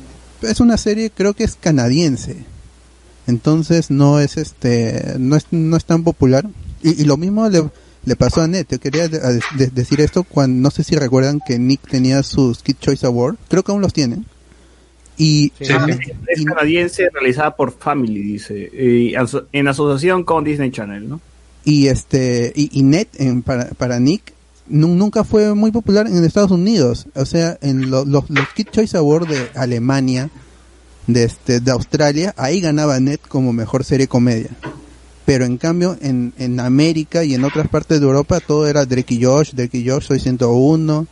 Es 0.43 0.61
una 0.61 0.77
serie, 0.77 1.11
creo 1.11 1.35
que 1.35 1.45
es 1.45 1.57
canadiense. 1.61 2.37
Entonces 3.27 3.91
no 3.91 4.21
es 4.21 4.37
este, 4.37 5.15
no 5.19 5.37
es, 5.37 5.47
no 5.51 5.77
es 5.77 5.85
tan 5.85 6.05
popular. 6.05 6.49
Y, 6.83 7.05
lo 7.05 7.17
mismo 7.17 7.49
le, 7.49 7.65
le 8.05 8.17
pasó 8.17 8.43
a 8.43 8.47
Net. 8.47 8.67
Yo 8.71 8.79
quería 8.79 9.09
de- 9.09 9.21
decir 9.73 10.01
esto 10.01 10.23
cuando, 10.23 10.61
no 10.61 10.71
sé 10.71 10.85
si 10.85 10.95
recuerdan 10.95 11.41
que 11.45 11.59
Nick 11.59 11.89
tenía 11.89 12.23
sus 12.23 12.63
Kid 12.63 12.77
Choice 12.81 13.05
Award. 13.07 13.37
Creo 13.49 13.65
que 13.65 13.73
aún 13.73 13.81
los 13.81 13.93
tienen. 13.93 14.27
Y, 15.19 15.51
Ah, 15.71 15.87
Es 16.29 16.45
canadiense, 16.45 17.09
realizada 17.13 17.57
por 17.57 17.73
Family, 17.73 18.21
dice, 18.23 18.71
y 18.75 19.15
aso- 19.15 19.47
en 19.53 19.67
asociación 19.69 20.25
con 20.25 20.45
Disney 20.45 20.71
Channel, 20.71 21.09
¿no? 21.09 21.21
y 21.65 21.89
este 21.89 22.53
y, 22.55 22.71
y 22.79 22.83
Net 22.85 23.09
en, 23.19 23.43
para, 23.43 23.67
para 23.71 23.99
Nick 23.99 24.33
nu- 24.69 24.95
nunca 24.95 25.25
fue 25.25 25.53
muy 25.55 25.73
popular 25.73 26.07
en 26.07 26.25
Estados 26.25 26.53
Unidos. 26.53 27.07
O 27.17 27.25
sea 27.27 27.59
en 27.61 27.91
lo- 27.91 28.05
los 28.05 28.31
los 28.31 28.49
Kid 28.55 28.69
Choice 28.71 28.97
Awards 28.97 29.29
de 29.29 29.49
Alemania 29.57 30.31
de 31.09 31.25
este 31.25 31.59
de 31.61 31.71
Australia 31.73 32.33
ahí 32.37 32.61
ganaba 32.61 33.01
Net 33.01 33.21
como 33.27 33.53
mejor 33.53 33.83
serie 33.85 34.07
comedia. 34.07 34.51
Pero 35.25 35.45
en 35.45 35.57
cambio 35.57 35.97
en, 36.01 36.33
en 36.39 36.61
América 36.61 37.25
y 37.25 37.35
en 37.35 37.43
otras 37.43 37.67
partes 37.69 37.99
de 38.01 38.07
Europa 38.07 38.39
todo 38.39 38.69
era 38.69 38.87
Drake 38.87 39.15
y 39.15 39.25
Josh 39.25 39.51
Drake 39.53 39.79
y 39.79 39.89
Josh 39.89 40.05
soy 40.07 40.21
101 40.21 41.07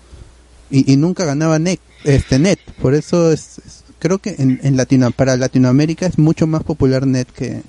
y, 0.71 0.93
y 0.93 0.97
nunca 0.97 1.25
ganaba 1.25 1.59
Net 1.59 1.81
este 2.05 2.39
Net. 2.39 2.61
Por 2.81 2.95
eso 2.95 3.33
es, 3.33 3.59
es- 3.59 3.84
creo 3.99 4.19
que 4.19 4.35
en, 4.39 4.61
en 4.63 4.77
Latino 4.77 5.11
para 5.11 5.37
Latinoamérica 5.37 6.07
es 6.07 6.19
mucho 6.19 6.47
más 6.47 6.63
popular 6.63 7.07
Net 7.07 7.29
que 7.29 7.63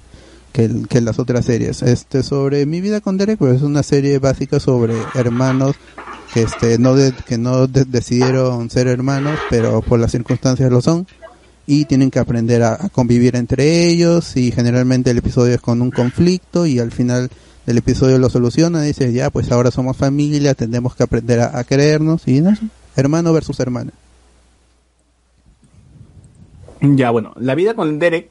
que, 0.54 0.70
que 0.88 1.02
las 1.02 1.20
otras 1.20 1.44
series. 1.46 1.82
Este 1.82 2.24
sobre 2.24 2.66
mi 2.66 2.80
vida 2.80 3.02
con 3.02 3.18
Derek, 3.18 3.38
pues 3.38 3.58
es 3.58 3.62
una 3.62 3.84
serie 3.84 4.20
básica 4.20 4.60
sobre 4.62 4.94
hermanos 5.14 5.76
que 6.34 6.44
este 6.44 6.78
no 6.80 6.96
de- 6.96 7.12
que 7.28 7.38
no 7.38 7.68
de- 7.68 7.84
decidieron 7.84 8.70
ser 8.70 8.88
hermanos, 8.88 9.38
pero 9.50 9.82
por 9.82 10.00
las 10.00 10.12
circunstancias 10.12 10.72
lo 10.72 10.82
son 10.82 11.08
y 11.68 11.84
tienen 11.86 12.10
que 12.10 12.20
aprender 12.20 12.64
a, 12.64 12.78
convivir 12.90 13.36
entre 13.36 13.88
ellos 13.88 14.38
y 14.38 14.52
generalmente 14.54 15.12
el 15.12 15.18
episodio 15.18 15.56
es 15.56 15.62
con 15.62 15.82
un 15.82 15.92
conflicto 15.92 16.66
y 16.66 16.80
al 16.80 16.92
final 16.94 17.30
del 17.66 17.78
episodio 17.80 18.18
lo 18.18 18.30
soluciona 18.30 18.84
y 18.86 18.88
dice 18.88 19.12
ya 19.12 19.30
pues 19.32 19.52
ahora 19.52 19.72
somos 19.72 19.98
familia, 19.98 20.54
tenemos 20.54 20.96
que 20.96 21.04
aprender 21.04 21.42
a, 21.42 21.58
a 21.60 21.64
querernos 21.66 22.28
y 22.30 22.40
no 22.40 22.54
hermano 22.96 23.34
versus 23.34 23.60
hermana. 23.60 23.92
Ya, 26.82 27.10
bueno, 27.12 27.34
la 27.38 27.56
vida 27.56 27.74
con 27.74 28.00
Derek 28.00 28.30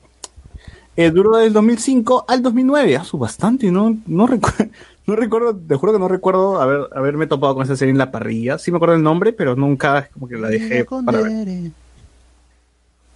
eh, 0.97 1.10
duró 1.10 1.36
del 1.36 1.52
2005 1.52 2.26
al 2.28 2.42
2009, 2.42 2.97
ah, 2.97 3.05
su 3.05 3.18
bastante, 3.18 3.70
¿no? 3.70 3.97
No, 4.06 4.28
recu- 4.28 4.70
no 5.06 5.16
recuerdo, 5.16 5.56
te 5.56 5.74
juro 5.74 5.92
que 5.92 5.98
no 5.98 6.08
recuerdo 6.08 6.60
haber, 6.60 6.89
haberme 6.94 7.26
topado 7.26 7.55
con 7.55 7.64
esa 7.64 7.76
serie 7.76 7.92
en 7.92 7.98
la 7.98 8.10
parrilla. 8.12 8.58
Sí 8.58 8.70
me 8.70 8.76
acuerdo 8.76 8.94
el 8.94 9.02
nombre, 9.02 9.32
pero 9.32 9.56
nunca 9.56 10.08
como 10.12 10.28
que 10.28 10.36
la 10.36 10.48
dejé 10.48 10.84
para 10.84 11.20
ver. 11.20 11.73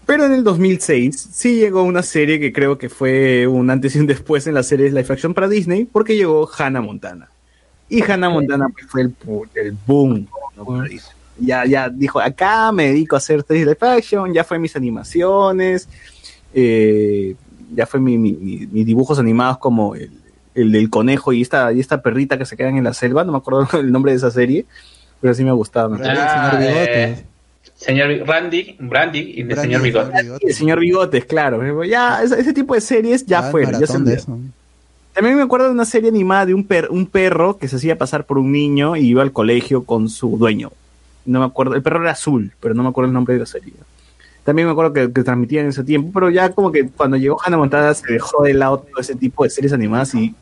Pero 0.07 0.25
en 0.25 0.33
el 0.33 0.43
2006 0.43 1.29
sí 1.33 1.57
llegó 1.57 1.83
una 1.83 2.03
serie 2.03 2.41
que 2.41 2.51
creo 2.51 2.79
que 2.79 2.89
fue 2.89 3.47
un 3.47 3.69
antes 3.69 3.95
y 3.95 3.99
un 3.99 4.07
después 4.07 4.47
en 4.47 4.55
las 4.55 4.67
series 4.67 4.93
live 4.95 5.07
action 5.11 5.35
para 5.35 5.49
Disney, 5.49 5.85
porque 5.85 6.17
llegó 6.17 6.49
Hannah 6.51 6.81
Montana. 6.81 7.29
Y 7.91 8.03
Hannah 8.03 8.31
Montana 8.31 8.69
pues, 8.73 8.87
fue 8.87 9.03
el, 9.03 9.77
boom. 9.87 10.27
¿no? 10.57 10.65
para 10.65 10.85
Disney. 10.85 11.18
Ya, 11.41 11.65
ya 11.67 11.89
dijo, 11.89 12.21
acá 12.21 12.73
me 12.73 12.89
dedico 12.89 13.15
a 13.17 13.19
hacer 13.19 13.43
series 13.47 13.67
live 13.67 13.79
action, 13.81 14.33
ya 14.33 14.43
fue 14.45 14.59
mis 14.59 14.75
animaciones, 14.77 15.89
eh, 16.55 17.35
ya 17.75 17.87
fue 17.87 18.01
mi, 18.01 18.19
mi- 18.19 18.33
mi- 18.33 18.67
mis 18.67 18.87
dibujos 18.87 19.19
animados 19.19 19.59
como 19.59 19.95
el, 19.95 20.11
el 20.55 20.73
del 20.73 20.91
conejo 20.91 21.33
y 21.33 21.43
esta, 21.43 21.73
y 21.73 21.81
esta 21.81 22.03
perrita 22.03 22.39
que 22.39 22.45
se 22.47 22.57
quedan 22.57 22.77
en 22.77 22.85
la 22.85 22.95
selva, 22.95 23.25
no 23.25 23.33
me 23.33 23.39
acuerdo 23.39 23.69
el 23.79 23.93
nombre 23.93 24.13
de 24.13 24.19
esa 24.19 24.31
serie, 24.31 24.67
pero 25.21 25.35
sí 25.35 25.45
me 25.45 25.53
gustaba. 25.53 25.89
me 25.89 25.97
acuerdo. 25.97 26.21
Ah, 26.23 26.59
eh, 26.63 27.25
señor 27.77 28.27
Randy, 28.27 28.77
Brandy 28.81 29.19
y 29.37 29.41
el 29.43 29.57
señor 29.57 29.83
Bigote. 29.83 30.13
El 30.49 30.55
señor 30.55 30.81
Bigotes, 30.81 31.25
claro. 31.25 31.85
Ya, 31.85 32.23
ese, 32.23 32.41
ese 32.41 32.53
tipo 32.53 32.75
de 32.75 32.81
series 32.81 33.25
ya 33.27 33.41
Ah, 33.41 33.51
fueron. 33.51 33.73
Ya 33.81 33.87
se. 33.87 33.93
También 35.13 35.37
me 35.37 35.43
acuerdo 35.43 35.67
de 35.67 35.73
una 35.73 35.85
serie 35.85 36.09
animada 36.11 36.47
de 36.47 36.55
un, 36.55 36.65
per- 36.65 36.89
un 36.91 37.07
perro 37.07 37.59
que 37.59 37.67
se 37.69 37.77
hacía 37.77 37.99
pasar 37.99 38.25
por 38.25 38.39
un 38.39 38.53
niño 38.53 38.95
y 38.97 39.07
iba 39.09 39.23
al 39.23 39.33
colegio 39.33 39.85
con 39.85 40.09
su 40.09 40.37
dueño. 40.39 40.71
No 41.29 41.41
me 41.41 41.47
acuerdo, 41.47 41.75
el 41.75 41.83
perro 41.83 42.01
era 42.01 42.13
azul, 42.13 42.53
pero 42.59 42.75
no 42.75 42.83
me 42.83 42.89
acuerdo 42.89 43.09
el 43.09 43.13
nombre 43.13 43.35
de 43.35 43.41
la 43.41 43.47
serie. 43.47 43.75
También 44.45 44.67
me 44.67 44.73
acuerdo 44.73 44.95
que, 44.95 45.13
que 45.13 45.23
transmitían 45.23 45.65
en 45.65 45.71
ese 45.71 45.85
tiempo, 45.85 46.11
pero 46.13 46.31
ya 46.31 46.51
como 46.53 46.73
que 46.73 46.89
cuando 46.89 47.19
llegó 47.19 47.39
Hannah 47.45 47.59
Montana 47.59 47.93
se 47.93 48.11
dejó 48.11 48.43
de 48.45 48.55
lado 48.55 48.79
todo 48.79 48.99
ese 48.99 49.15
tipo 49.15 49.45
de 49.45 49.51
series 49.51 49.75
animadas 49.75 50.15
y, 50.15 50.35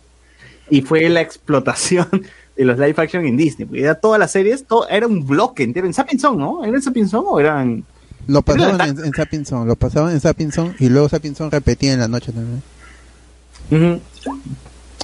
y 0.70 0.82
fue 0.82 1.08
la 1.08 1.20
explotación 1.20 2.06
de 2.56 2.64
los 2.64 2.78
live 2.78 2.94
action 2.96 3.26
en 3.26 3.36
Disney. 3.36 3.66
Porque 3.66 3.82
ya 3.82 3.96
todas 3.96 4.20
las 4.20 4.30
series, 4.30 4.64
todo, 4.64 4.88
era 4.88 5.08
un 5.08 5.26
bloque 5.26 5.64
entero. 5.64 5.88
En 5.88 5.92
Sapinson, 5.92 6.38
¿no? 6.38 6.64
¿Era 6.64 6.76
en 6.76 6.82
Sapinson 6.82 7.24
o 7.26 7.40
eran...? 7.40 7.84
Lo 8.28 8.42
pasaban 8.42 8.74
Era 8.76 8.86
en, 8.86 9.04
en 9.04 9.12
Sapinson, 9.12 9.66
lo 9.66 9.76
pasaban 9.76 10.12
en 10.12 10.20
Sapinson 10.20 10.74
y 10.78 10.88
luego 10.88 11.08
Sapinson 11.08 11.50
repetía 11.50 11.92
en 11.92 12.00
la 12.00 12.08
noche 12.08 12.32
también. 12.32 12.62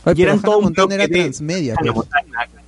Ay, 0.05 0.15
y 0.17 0.23
eran 0.23 0.41
todo 0.43 0.59
un 0.59 0.75
era 0.93 1.07
de 1.07 1.09
transmedia, 1.09 1.75
Hannah 1.79 1.93
pues. 1.95 2.09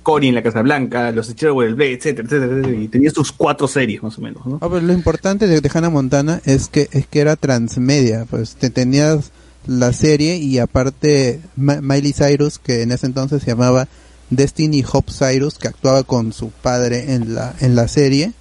Cory 0.03 0.27
en 0.27 0.35
la 0.35 0.43
Casa 0.43 0.61
Blanca, 0.61 1.11
Los 1.11 1.29
Hechiceros 1.29 1.55
Blade, 1.75 1.93
etcétera, 1.93 2.27
etcétera, 2.27 2.69
y 2.79 2.87
tenía 2.87 3.09
sus 3.11 3.31
cuatro 3.31 3.67
series 3.67 4.03
más 4.03 4.17
o 4.17 4.21
menos, 4.21 4.45
¿no? 4.45 4.55
Ah, 4.61 4.67
pero 4.69 4.81
lo 4.81 4.93
importante 4.93 5.47
de, 5.47 5.61
de 5.61 5.71
Hannah 5.73 5.89
Montana 5.89 6.41
es 6.45 6.67
que 6.67 6.87
es 6.91 7.07
que 7.07 7.19
era 7.21 7.35
transmedia, 7.35 8.25
pues 8.29 8.55
te 8.55 8.69
tenías 8.69 9.31
la 9.67 9.93
serie 9.93 10.37
y 10.37 10.59
aparte 10.59 11.39
Ma- 11.55 11.81
Miley 11.81 12.13
Cyrus 12.13 12.59
que 12.59 12.83
en 12.83 12.91
ese 12.91 13.07
entonces 13.07 13.41
se 13.41 13.49
llamaba 13.49 13.87
Destiny 14.29 14.83
Hope 14.91 15.11
Cyrus 15.11 15.57
que 15.57 15.67
actuaba 15.67 16.03
con 16.03 16.33
su 16.33 16.49
padre 16.51 17.13
en 17.15 17.33
la 17.33 17.55
en 17.59 17.75
la 17.75 17.87
serie. 17.87 18.33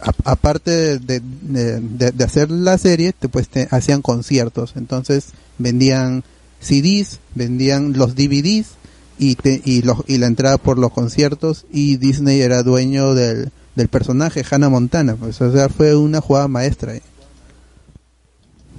A- 0.00 0.30
aparte 0.32 0.98
de, 0.98 1.20
de, 1.20 1.80
de- 1.80 2.10
de 2.10 2.24
hacer 2.24 2.50
la 2.50 2.76
serie, 2.76 3.12
te, 3.12 3.28
pues 3.28 3.48
te 3.48 3.68
hacían 3.70 4.02
conciertos, 4.02 4.72
entonces 4.76 5.26
vendían 5.58 6.24
CDs, 6.60 7.20
vendían 7.34 7.92
los 7.94 8.14
DVDs 8.14 8.70
y 9.18 9.34
te, 9.36 9.60
y 9.64 9.82
los 9.82 9.98
y 10.06 10.18
la 10.18 10.26
entrada 10.26 10.58
por 10.58 10.78
los 10.78 10.92
conciertos 10.92 11.66
y 11.72 11.96
Disney 11.96 12.40
era 12.40 12.62
dueño 12.62 13.14
del, 13.14 13.50
del 13.74 13.88
personaje 13.88 14.44
Hannah 14.48 14.68
Montana, 14.68 15.16
pues 15.16 15.40
o 15.40 15.52
sea, 15.52 15.68
fue 15.68 15.94
una 15.96 16.20
jugada 16.20 16.48
maestra. 16.48 16.92
ahí. 16.92 17.00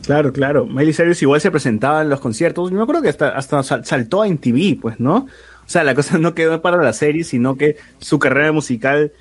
Claro, 0.05 0.31
claro. 0.33 0.65
Miley 0.65 0.93
Cyrus 0.93 1.21
igual 1.21 1.41
se 1.41 1.51
presentaba 1.51 2.01
en 2.01 2.09
los 2.09 2.19
conciertos. 2.19 2.71
Yo 2.71 2.77
me 2.77 2.83
acuerdo 2.83 3.01
que 3.01 3.09
hasta, 3.09 3.29
hasta 3.29 3.61
sal- 3.63 3.85
saltó 3.85 4.23
en 4.25 4.37
TV, 4.37 4.77
pues, 4.81 4.99
¿no? 4.99 5.17
O 5.17 5.27
sea, 5.71 5.83
la 5.83 5.93
cosa 5.93 6.17
no 6.17 6.33
quedó 6.33 6.61
para 6.61 6.81
la 6.81 6.93
serie, 6.93 7.23
sino 7.23 7.55
que 7.57 7.75
su 7.99 8.17
carrera 8.17 8.51
musical 8.51 9.11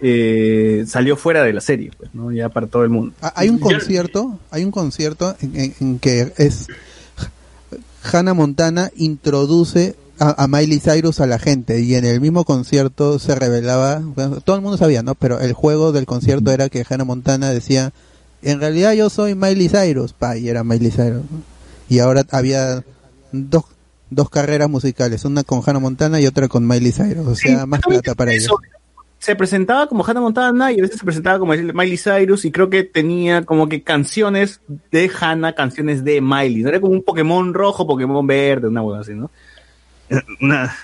eh, 0.00 0.84
salió 0.86 1.16
fuera 1.16 1.42
de 1.42 1.52
la 1.52 1.60
serie, 1.60 1.90
pues, 1.96 2.14
¿no? 2.14 2.30
Ya 2.30 2.48
para 2.50 2.66
todo 2.66 2.84
el 2.84 2.90
mundo. 2.90 3.14
Ah, 3.22 3.32
Hay 3.34 3.48
un 3.48 3.58
concierto, 3.58 4.38
hay 4.50 4.62
un 4.64 4.70
concierto 4.70 5.34
en, 5.40 5.56
en- 5.58 5.74
en 5.80 5.98
que 5.98 6.32
es 6.36 6.68
Hannah 8.10 8.34
Montana 8.34 8.90
introduce 8.96 9.96
a, 10.18 10.42
a 10.42 10.48
Miley 10.48 10.80
Cyrus 10.80 11.20
a 11.20 11.26
la 11.26 11.38
gente 11.38 11.80
y 11.80 11.94
en 11.94 12.04
el 12.04 12.20
mismo 12.20 12.44
concierto 12.44 13.18
se 13.18 13.34
revelaba, 13.34 14.00
bueno, 14.00 14.40
todo 14.40 14.56
el 14.56 14.62
mundo 14.62 14.78
sabía, 14.78 15.02
¿no? 15.02 15.14
Pero 15.14 15.40
el 15.40 15.52
juego 15.52 15.92
del 15.92 16.06
concierto 16.06 16.50
era 16.50 16.68
que 16.68 16.84
Hannah 16.88 17.04
Montana 17.04 17.50
decía, 17.50 17.92
en 18.42 18.60
realidad 18.60 18.92
yo 18.92 19.10
soy 19.10 19.34
Miley 19.34 19.68
Cyrus, 19.68 20.12
pa, 20.12 20.36
y 20.36 20.48
era 20.48 20.64
Miley 20.64 20.90
Cyrus. 20.90 21.24
¿no? 21.30 21.42
Y 21.88 21.98
ahora 22.00 22.24
había 22.30 22.84
dos, 23.32 23.64
dos 24.10 24.30
carreras 24.30 24.68
musicales, 24.68 25.24
una 25.24 25.44
con 25.44 25.62
Hannah 25.64 25.80
Montana 25.80 26.20
y 26.20 26.26
otra 26.26 26.48
con 26.48 26.66
Miley 26.66 26.92
Cyrus, 26.92 27.26
o 27.26 27.34
sea, 27.34 27.66
más 27.66 27.80
plata 27.80 28.14
para 28.14 28.32
ellos. 28.32 28.52
Se 29.18 29.34
presentaba 29.34 29.86
como 29.88 30.04
Hannah 30.06 30.20
Montana 30.20 30.72
y 30.72 30.78
a 30.78 30.82
veces 30.82 30.98
se 30.98 31.04
presentaba 31.04 31.38
como 31.38 31.52
Miley 31.52 31.96
Cyrus 31.96 32.44
y 32.44 32.52
creo 32.52 32.70
que 32.70 32.84
tenía 32.84 33.44
como 33.44 33.68
que 33.68 33.82
canciones 33.82 34.60
de 34.90 35.10
Hannah, 35.20 35.54
canciones 35.54 36.04
de 36.04 36.20
Miley. 36.20 36.62
¿no? 36.62 36.68
Era 36.68 36.80
como 36.80 36.92
un 36.92 37.02
Pokémon 37.02 37.52
rojo, 37.54 37.86
Pokémon 37.86 38.26
verde, 38.26 38.68
una 38.68 38.82
hueá 38.82 39.00
así, 39.00 39.14
¿no? 39.14 39.30
Una- 40.40 40.74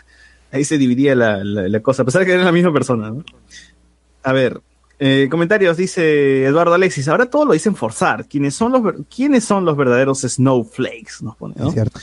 ahí 0.51 0.65
se 0.65 0.79
dividía 0.79 1.15
la, 1.15 1.45
la- 1.45 1.69
la 1.69 1.81
cosa, 1.81 2.03
a 2.03 2.05
pesar 2.05 2.21
de 2.21 2.27
que 2.27 2.33
era 2.33 2.43
la 2.45 2.53
misma 2.53 2.73
persona, 2.73 3.11
¿no? 3.11 3.23
A 4.25 4.33
ver, 4.33 4.61
eh, 4.99 5.29
comentarios, 5.31 5.77
dice 5.77 6.45
Eduardo 6.45 6.75
Alexis, 6.75 7.09
ahora 7.09 7.27
todo 7.27 7.45
lo 7.45 7.53
dicen 7.53 7.75
forzar. 7.77 8.27
¿Quiénes 8.29 8.55
son 8.55 8.73
los, 8.73 8.83
¿quiénes 9.15 9.45
son 9.45 9.65
los 9.65 9.77
verdaderos 9.77 10.21
snowflakes? 10.23 11.23
Nos 11.23 11.37
pone, 11.37 11.55
¿no? 11.59 11.69
Es 11.69 11.75
cierto. 11.75 11.99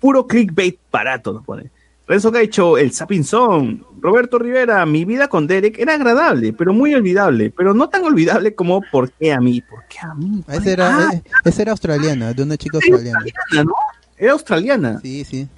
Puro 0.00 0.26
clickbait 0.26 0.78
barato, 0.92 1.32
nos 1.32 1.44
pone. 1.44 1.70
Renzo 2.08 2.32
Caicho, 2.32 2.78
el 2.78 2.92
Sapinzón. 2.92 3.84
Roberto 4.00 4.38
Rivera, 4.38 4.86
mi 4.86 5.04
vida 5.04 5.28
con 5.28 5.46
Derek 5.46 5.78
era 5.78 5.94
agradable, 5.94 6.52
pero 6.52 6.72
muy 6.72 6.94
olvidable. 6.94 7.50
Pero 7.54 7.74
no 7.74 7.88
tan 7.88 8.04
olvidable 8.04 8.54
como 8.54 8.80
¿por 8.90 9.10
qué 9.12 9.32
a 9.32 9.40
mí? 9.40 9.60
¿Por 9.60 9.84
qué 9.88 9.98
a 10.00 10.14
mí? 10.14 10.42
Esa 10.48 10.70
era, 10.70 11.08
Ah, 11.08 11.12
eh, 11.14 11.52
era 11.58 11.72
australiana, 11.72 12.32
de 12.32 12.42
una 12.42 12.56
chica 12.56 12.78
australiana. 12.78 13.18
australiana, 13.20 13.64
¿no? 13.64 13.74
Era 14.16 14.32
australiana. 14.32 15.00
Sí, 15.02 15.24
sí. 15.24 15.48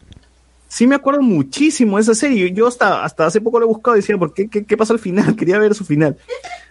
Sí 0.66 0.86
me 0.86 0.94
acuerdo 0.94 1.20
muchísimo 1.22 1.96
de 1.96 2.02
esa 2.02 2.14
serie. 2.14 2.52
Yo 2.52 2.66
hasta, 2.66 3.04
hasta 3.04 3.26
hace 3.26 3.40
poco 3.40 3.58
lo 3.58 3.66
he 3.66 3.68
buscado 3.68 3.96
y 3.96 4.00
decía, 4.00 4.16
¿por 4.18 4.32
qué, 4.34 4.48
qué, 4.48 4.64
qué 4.64 4.76
pasó 4.76 4.92
al 4.92 4.98
final? 4.98 5.34
Quería 5.36 5.58
ver 5.58 5.74
su 5.74 5.84
final. 5.84 6.16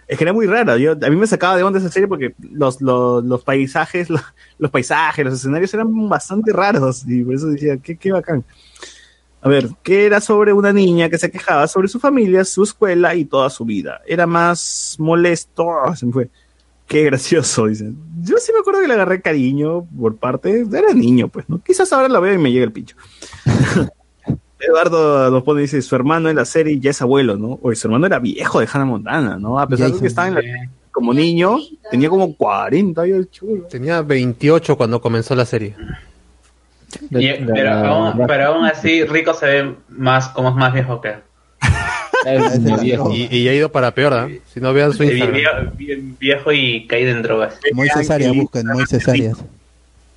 Es 0.08 0.18
que 0.18 0.24
era 0.24 0.32
muy 0.32 0.46
rara. 0.46 0.76
Yo, 0.76 0.92
a 0.92 1.10
mí 1.10 1.16
me 1.16 1.26
sacaba 1.26 1.56
de 1.56 1.62
onda 1.62 1.78
esa 1.78 1.90
serie 1.90 2.08
porque 2.08 2.34
los, 2.52 2.80
los, 2.82 3.24
los 3.24 3.44
paisajes, 3.44 4.10
los, 4.10 4.22
los 4.58 4.70
paisajes, 4.70 5.24
los 5.24 5.34
escenarios 5.34 5.72
eran 5.72 6.08
bastante 6.08 6.52
raros. 6.52 7.04
Y 7.06 7.22
por 7.22 7.34
eso 7.34 7.46
decía, 7.46 7.76
qué, 7.78 7.96
qué 7.96 8.12
bacán. 8.12 8.44
A 9.42 9.48
ver, 9.48 9.68
que 9.82 10.04
era 10.04 10.20
sobre 10.20 10.52
una 10.52 10.72
niña 10.72 11.08
que 11.08 11.18
se 11.18 11.30
quejaba 11.30 11.66
sobre 11.66 11.88
su 11.88 11.98
familia, 11.98 12.44
su 12.44 12.62
escuela 12.62 13.14
y 13.14 13.24
toda 13.24 13.48
su 13.48 13.64
vida. 13.64 14.00
Era 14.06 14.26
más 14.26 14.96
molesto. 14.98 15.70
ah, 15.70 15.96
se 15.96 16.06
me 16.06 16.12
fue. 16.12 16.30
Qué 16.86 17.04
gracioso, 17.04 17.66
dicen. 17.66 17.96
Yo 18.22 18.36
sí 18.38 18.52
me 18.52 18.58
acuerdo 18.58 18.80
que 18.80 18.88
le 18.88 18.94
agarré 18.94 19.22
cariño 19.22 19.86
por 19.98 20.16
parte. 20.16 20.66
Era 20.72 20.92
niño, 20.92 21.28
pues, 21.28 21.48
¿no? 21.48 21.62
Quizás 21.62 21.92
ahora 21.92 22.08
la 22.08 22.20
veo 22.20 22.34
y 22.34 22.38
me 22.38 22.52
llega 22.52 22.64
el 22.64 22.72
pincho. 22.72 22.96
Eduardo 24.60 25.30
nos 25.30 25.42
pone, 25.42 25.62
dice, 25.62 25.80
su 25.80 25.94
hermano 25.94 26.28
en 26.28 26.36
la 26.36 26.44
serie 26.44 26.78
ya 26.78 26.90
es 26.90 27.00
abuelo, 27.00 27.36
¿no? 27.36 27.58
Oye, 27.62 27.76
su 27.76 27.86
hermano 27.86 28.06
era 28.06 28.18
viejo 28.18 28.60
de 28.60 28.68
Hannah 28.70 28.84
Montana, 28.84 29.38
¿no? 29.38 29.58
A 29.58 29.66
pesar 29.66 29.90
de 29.90 29.98
que 29.98 30.06
estaba 30.06 30.28
en 30.28 30.34
la, 30.34 30.40
como 30.90 31.14
niño, 31.14 31.58
tenía 31.90 32.10
como 32.10 32.36
40 32.36 33.06
y 33.06 33.10
el 33.10 33.30
chulo. 33.30 33.64
Tenía 33.64 34.02
28 34.02 34.76
cuando 34.76 35.00
comenzó 35.00 35.34
la 35.34 35.46
serie. 35.46 35.76
Y- 37.10 37.32
pero, 37.54 37.72
aún, 37.72 38.26
pero 38.26 38.46
aún 38.46 38.64
así, 38.66 39.04
Rico 39.04 39.34
se 39.34 39.46
ve 39.46 39.74
más 39.88 40.28
como 40.28 40.50
es 40.50 40.54
más 40.54 40.72
viejo 40.72 41.00
que 41.00 41.08
él. 41.08 41.16
Y, 43.12 43.34
y 43.34 43.48
ha 43.48 43.54
ido 43.54 43.72
para 43.72 43.92
peor, 43.94 44.12
¿ah? 44.12 44.28
Si 44.52 44.60
no 44.60 44.72
vean 44.74 44.92
su 44.92 45.02
Instagram. 45.04 45.72
vie- 45.76 46.16
Viejo 46.18 46.52
y 46.52 46.86
caído 46.86 47.10
en 47.12 47.22
drogas. 47.22 47.58
Muy 47.72 47.88
cesárea, 47.88 48.30
busquen, 48.32 48.66
muy 48.66 48.84
cesáreas. 48.86 49.38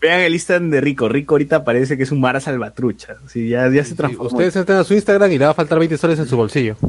Vean 0.02 0.20
el 0.20 0.34
Instagram 0.34 0.70
de 0.70 0.82
Rico. 0.82 1.08
Rico 1.08 1.36
ahorita 1.36 1.64
parece 1.64 1.96
que 1.96 2.04
es 2.04 2.12
un 2.12 2.20
Mara 2.20 2.42
Salvatrucha. 2.42 3.16
Sí, 3.28 3.48
ya, 3.48 3.70
ya 3.70 3.86
se 3.86 3.96
transformó. 3.96 4.28
Ustedes 4.32 4.54
entran 4.58 4.80
a 4.80 4.84
su 4.84 4.94
Instagram 4.94 5.32
y 5.32 5.38
le 5.38 5.46
va 5.46 5.52
a 5.52 5.54
faltar 5.54 5.80
20 5.80 5.98
soles 5.98 6.20
en 6.20 6.28
su 6.28 6.36
bolsillo. 6.36 6.76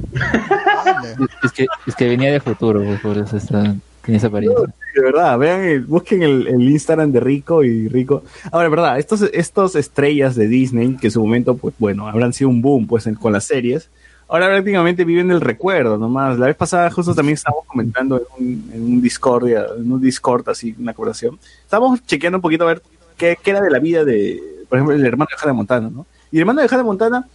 Es 1.44 1.52
que, 1.52 1.66
es 1.86 1.94
que 1.94 2.08
venía 2.08 2.30
de 2.32 2.40
futuro, 2.40 2.82
por 3.02 3.16
eso 3.18 3.36
está, 3.36 3.74
tiene 4.04 4.18
esa 4.18 4.26
apariencia. 4.28 4.66
De 4.94 5.00
verdad, 5.02 5.38
vean, 5.38 5.86
busquen 5.88 6.22
el, 6.22 6.46
el 6.46 6.62
Instagram 6.70 7.10
de 7.10 7.20
Rico 7.20 7.64
y 7.64 7.88
Rico. 7.88 8.22
Ahora, 8.52 8.68
verdad, 8.68 8.98
estos, 8.98 9.22
estos 9.32 9.74
estrellas 9.76 10.36
de 10.36 10.46
Disney, 10.46 10.96
que 10.96 11.08
en 11.08 11.10
su 11.10 11.20
momento, 11.20 11.56
pues 11.56 11.74
bueno, 11.78 12.06
habrán 12.08 12.32
sido 12.32 12.50
un 12.50 12.62
boom 12.62 12.86
pues 12.86 13.06
en- 13.06 13.14
con 13.16 13.32
las 13.32 13.44
series, 13.44 13.88
ahora 14.28 14.46
prácticamente 14.46 15.04
viven 15.04 15.30
el 15.30 15.40
recuerdo 15.40 15.98
nomás. 15.98 16.38
La 16.38 16.46
vez 16.46 16.56
pasada 16.56 16.90
justo 16.90 17.14
también 17.14 17.34
estábamos 17.34 17.64
comentando 17.66 18.18
en 18.18 18.24
un, 18.46 18.70
en 18.72 18.82
un 18.84 19.02
Discord, 19.02 19.48
en 19.48 19.90
un 19.92 20.00
Discord 20.00 20.48
así, 20.48 20.74
una 20.78 20.94
conversación. 20.94 21.38
Estábamos 21.64 22.04
chequeando 22.06 22.38
un 22.38 22.42
poquito 22.42 22.64
a 22.64 22.68
ver 22.68 22.82
qué, 23.16 23.36
qué 23.42 23.50
era 23.50 23.60
de 23.60 23.70
la 23.70 23.78
vida 23.80 24.04
de, 24.04 24.40
por 24.68 24.78
ejemplo, 24.78 24.94
el 24.94 25.04
hermano 25.04 25.28
de 25.30 25.36
Hannah 25.42 25.54
Montana, 25.54 25.90
¿no? 25.90 26.06
Y 26.30 26.36
el 26.36 26.40
hermano 26.42 26.60
de 26.62 26.68
Hannah 26.70 26.82
Montana 26.84 27.26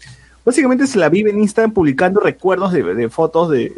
básicamente 0.50 0.88
se 0.88 0.98
la 0.98 1.10
vive 1.10 1.30
en 1.30 1.40
Instagram 1.42 1.72
publicando 1.74 2.20
recuerdos 2.20 2.74
de, 2.74 3.08
fotos 3.10 3.52
de, 3.52 3.72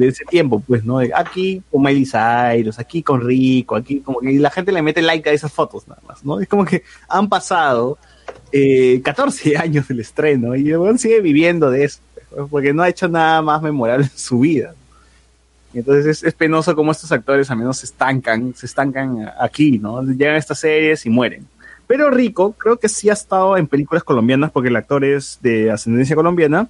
ese 0.00 0.24
tiempo, 0.24 0.62
pues, 0.66 0.82
¿no? 0.82 1.00
Aquí 1.14 1.62
con 1.70 1.82
Miley 1.82 2.06
Cyrus, 2.06 2.78
aquí 2.78 3.02
con 3.02 3.20
Rico, 3.20 3.76
aquí 3.76 4.00
como 4.00 4.20
que 4.20 4.32
la 4.38 4.50
gente 4.50 4.72
le 4.72 4.80
mete 4.80 5.02
like 5.02 5.28
a 5.28 5.34
esas 5.34 5.52
fotos 5.52 5.86
nada 5.86 6.00
más, 6.08 6.24
¿no? 6.24 6.40
Es 6.40 6.48
como 6.48 6.64
que 6.64 6.82
han 7.10 7.28
pasado 7.28 7.98
eh, 8.52 9.02
14 9.04 9.56
años 9.58 9.86
del 9.86 10.00
estreno 10.00 10.56
y 10.56 10.70
el 10.70 10.98
sigue 10.98 11.20
viviendo 11.20 11.70
de 11.70 11.84
eso, 11.84 12.00
pues, 12.30 12.48
porque 12.50 12.72
no 12.72 12.82
ha 12.82 12.88
hecho 12.88 13.06
nada 13.06 13.42
más 13.42 13.60
memorable 13.60 14.06
en 14.06 14.18
su 14.18 14.40
vida. 14.40 14.74
Entonces 15.74 16.06
es, 16.06 16.24
es 16.24 16.32
penoso 16.32 16.74
como 16.74 16.90
estos 16.90 17.12
actores 17.12 17.50
al 17.50 17.58
menos 17.58 17.76
se 17.76 17.84
estancan, 17.84 18.54
se 18.54 18.64
estancan 18.64 19.30
aquí, 19.38 19.78
¿no? 19.78 20.02
Llegan 20.02 20.36
a 20.36 20.38
estas 20.38 20.60
series 20.60 21.04
y 21.04 21.10
mueren. 21.10 21.46
Pero 21.88 22.10
Rico 22.10 22.52
creo 22.52 22.76
que 22.78 22.88
sí 22.88 23.10
ha 23.10 23.14
estado 23.14 23.56
en 23.56 23.66
películas 23.66 24.04
colombianas 24.04 24.52
porque 24.52 24.68
el 24.68 24.76
actor 24.76 25.04
es 25.04 25.38
de 25.42 25.72
ascendencia 25.72 26.14
colombiana. 26.14 26.68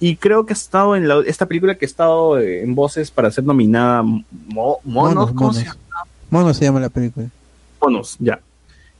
Y 0.00 0.16
creo 0.16 0.44
que 0.44 0.52
ha 0.52 0.56
estado 0.56 0.96
en 0.96 1.08
la- 1.08 1.22
esta 1.24 1.46
película 1.46 1.76
que 1.76 1.86
ha 1.86 1.88
estado 1.88 2.38
eh, 2.38 2.62
en 2.62 2.74
voces 2.74 3.10
para 3.10 3.30
ser 3.30 3.44
nominada 3.44 4.02
Mo- 4.02 4.20
Monos, 4.84 5.14
Monos, 5.14 5.32
¿cómo 5.32 5.52
se 5.54 5.60
monos. 5.64 5.78
Monos 6.30 6.56
se 6.58 6.64
llama 6.64 6.80
la 6.80 6.88
película. 6.90 7.28
Monos, 7.80 8.16
ya. 8.18 8.40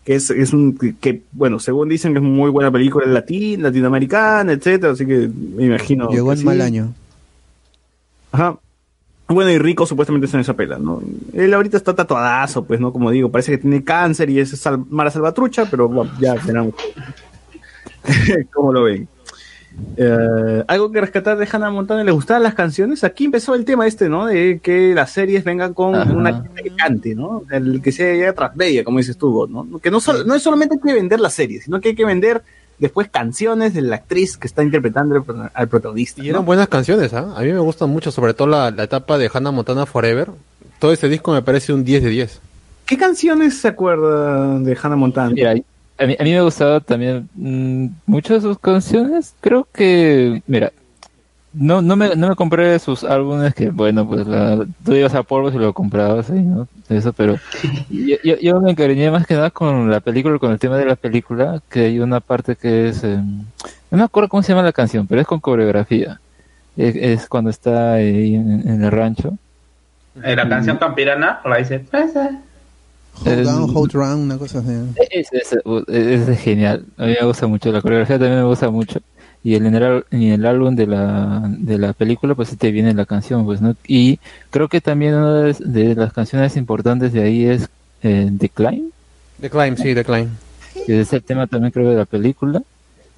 Que 0.04 0.14
es, 0.14 0.30
es 0.30 0.52
un, 0.52 0.78
que- 0.78 0.94
que, 0.96 1.22
bueno, 1.32 1.58
según 1.58 1.88
dicen 1.88 2.12
que 2.12 2.20
es 2.20 2.24
muy 2.24 2.48
buena 2.50 2.70
película 2.70 3.06
latín, 3.06 3.62
latinoamericana, 3.62 4.52
etcétera, 4.52 4.92
así 4.92 5.04
que 5.04 5.28
me 5.28 5.64
imagino. 5.66 6.08
Llegó 6.10 6.30
en 6.32 6.38
sí. 6.38 6.44
mal 6.44 6.60
año. 6.60 6.92
Ajá. 8.32 8.56
Bueno, 9.27 9.51
y 9.51 9.59
Rico 9.59 9.86
supuestamente 9.86 10.27
está 10.27 10.36
en 10.36 10.43
esa 10.43 10.55
pela, 10.55 10.78
¿no? 10.78 11.03
Él 11.33 11.55
ahorita 11.55 11.77
está 11.78 11.94
tatuadazo, 11.94 12.65
pues, 12.65 12.78
¿no? 12.78 12.93
Como 12.93 13.11
digo, 13.11 13.31
parece 13.31 13.53
que 13.53 13.59
tiene 13.59 13.83
cáncer 13.83 14.28
y 14.28 14.39
es 14.39 14.51
sal- 14.51 14.85
Mara 14.91 15.11
Salvatrucha, 15.11 15.65
pero 15.70 15.89
bueno, 15.89 16.11
ya 16.20 16.35
veremos. 16.35 16.75
¿Cómo 18.53 18.73
lo 18.73 18.83
ven? 18.85 19.09
Eh, 19.97 20.62
algo 20.69 20.93
que 20.93 21.01
rescatar 21.01 21.36
de 21.36 21.49
Hannah 21.51 21.70
Montana, 21.70 22.05
¿le 22.05 22.12
gustaban 22.12 22.43
las 22.44 22.55
canciones? 22.55 23.03
Aquí 23.03 23.25
empezó 23.25 23.55
el 23.55 23.65
tema 23.65 23.86
este, 23.86 24.09
¿no? 24.09 24.27
De 24.27 24.61
que 24.62 24.94
las 24.94 25.11
series 25.11 25.43
vengan 25.43 25.75
con 25.75 25.94
Ajá. 25.97 26.12
una 26.12 26.33
gente 26.43 26.62
que 26.62 26.77
cante, 26.77 27.15
¿no? 27.15 27.43
El 27.51 27.81
que 27.83 27.91
sea 27.93 28.33
transmedia, 28.35 28.85
como 28.85 28.99
dices 28.99 29.17
tú, 29.17 29.49
¿no? 29.49 29.78
Que 29.81 29.91
no, 29.91 30.01
sol- 30.01 30.25
no 30.27 30.35
es 30.35 30.43
solamente 30.43 30.77
hay 30.77 30.81
que 30.81 30.94
vender 30.94 31.19
la 31.19 31.31
serie, 31.31 31.61
sino 31.61 31.81
que 31.81 31.89
hay 31.89 31.94
que 31.97 32.05
vender 32.05 32.43
después 32.78 33.09
canciones 33.11 33.75
de 33.75 33.83
la 33.83 33.97
actriz 33.97 34.36
que 34.36 34.47
está 34.47 34.62
interpretando 34.62 35.15
al 35.17 35.23
pro- 35.25 35.51
al 35.53 35.69
protagonista. 35.69 36.20
Y 36.20 36.25
¿no? 36.25 36.31
eran 36.31 36.44
buenas 36.44 36.69
canciones, 36.69 37.12
¿ah? 37.15 37.35
A 37.36 37.43
mí 37.43 37.53
me 37.53 37.59
gustan 37.61 37.91
mucho, 37.91 38.11
sobre 38.11 38.35
todo 38.35 38.49
la, 38.49 38.70
la 38.70 38.85
etapa 38.85 39.19
de 39.19 39.31
Hannah 39.33 39.51
Montana 39.51 39.86
Forever. 39.86 40.28
Todo 40.78 40.93
ese 40.93 41.09
disco 41.09 41.33
me 41.33 41.43
parece 41.43 41.73
un 41.73 41.85
10 41.85 42.03
de 42.03 42.09
10. 42.11 42.41
¿Qué 42.86 42.99
canciones 42.99 43.59
se 43.59 43.69
acuerdan 43.69 44.65
de 44.65 44.77
Hannah 44.81 44.97
Montana? 44.97 45.31
Mira, 45.31 45.53
a 45.53 46.07
mí, 46.07 46.17
a 46.19 46.23
mí 46.25 46.33
me 46.33 46.43
gustaba 46.43 46.81
también 46.81 47.28
mm, 47.35 47.86
muchas 48.07 48.43
de 48.43 48.49
sus 48.49 48.59
canciones. 48.59 49.33
Creo 49.41 49.67
que, 49.73 50.43
mira, 50.47 50.73
no, 51.55 51.81
no, 51.83 51.97
me, 51.97 52.15
no 52.16 52.28
me 52.28 52.34
compré 52.36 52.78
sus 52.78 53.05
álbumes 53.05 53.55
que, 53.55 53.70
bueno, 53.70 54.07
pues 54.07 54.26
la, 54.26 54.65
tú 54.84 54.92
ibas 54.94 55.15
a 55.15 55.23
polvo 55.23 55.49
y 55.50 55.58
lo 55.58 55.73
comprabas 55.73 56.28
ahí, 56.31 56.42
¿no? 56.42 56.66
Eso, 56.89 57.12
pero 57.12 57.36
yo, 57.89 58.16
yo, 58.24 58.36
yo 58.39 58.60
me 58.60 58.70
encariñé 58.73 59.10
más 59.10 59.26
que 59.26 59.34
nada 59.34 59.50
con 59.50 59.91
la 59.91 60.00
película, 60.00 60.39
con 60.39 60.52
el 60.52 60.58
tema 60.58 60.76
de 60.76 60.86
la 60.86 60.97
película, 60.97 61.62
que 61.70 61.81
hay 61.86 62.00
una 62.00 62.20
parte 62.20 62.57
que 62.57 62.89
es, 62.89 63.02
eh, 63.05 63.16
no 63.91 63.99
me 63.99 64.02
acuerdo 64.02 64.28
cómo 64.28 64.42
se 64.42 64.52
llama 64.52 64.62
la 64.62 64.73
canción, 64.73 65.07
pero 65.07 65.20
es 65.20 65.26
con 65.26 65.41
coreografía. 65.41 66.20
Es, 66.76 66.97
es 66.97 67.28
cuando 67.28 67.50
está 67.50 67.94
ahí 67.94 68.34
en, 68.34 68.68
en 68.68 68.83
el 68.84 68.91
rancho. 68.91 69.34
Eh, 70.23 70.34
la 70.36 70.49
canción 70.49 70.76
Campirana 70.76 71.41
la 71.44 71.57
dice. 71.58 71.84
"Pues, 71.91 72.12
Hold 73.24 73.44
down, 73.44 73.70
hold 73.76 73.92
round, 73.92 74.24
una 74.24 74.39
cosa 74.39 74.58
así. 74.58 74.70
Es, 75.10 75.28
es, 75.33 75.52
es- 75.89 76.28
es 76.28 76.41
genial. 76.41 76.84
A 76.99 77.05
mí 77.07 77.15
me 77.20 77.26
gusta 77.26 77.47
mucho. 77.47 77.70
La 77.70 77.81
coreografía 77.81 78.18
también 78.18 78.41
me 78.41 78.44
gusta 78.47 78.70
mucho. 78.70 78.99
Y 79.44 79.55
el, 79.55 79.66
en, 79.66 79.74
el, 79.74 80.05
en 80.10 80.23
el 80.23 80.47
álbum 80.47 80.74
de 80.74 80.86
la, 80.86 81.42
de 81.47 81.78
la 81.78 81.92
película, 81.92 82.34
pues 82.34 82.56
te 82.56 82.73
viene 82.73 82.94
la 82.94 83.05
canción, 83.05 83.44
pues, 83.44 83.60
¿no? 83.60 83.76
Y 83.86 84.18
creo 84.50 84.68
que 84.68 84.81
también 84.81 85.14
una 85.14 85.42
de, 85.42 85.55
de 85.60 85.94
las 85.94 86.12
canciones 86.12 86.56
importantes 86.56 87.12
de 87.12 87.23
ahí 87.23 87.44
es 87.44 87.68
eh, 88.02 88.28
Decline, 88.31 88.90
The 89.40 89.50
Climb, 89.50 89.76
sí, 89.76 89.94
The 89.94 90.05
Climb. 90.05 90.31
que 90.86 91.00
es 91.00 91.12
el 91.12 91.23
tema 91.23 91.47
también 91.47 91.73
creo 91.73 91.90
de 91.90 91.97
la 91.97 92.06
película. 92.06 92.62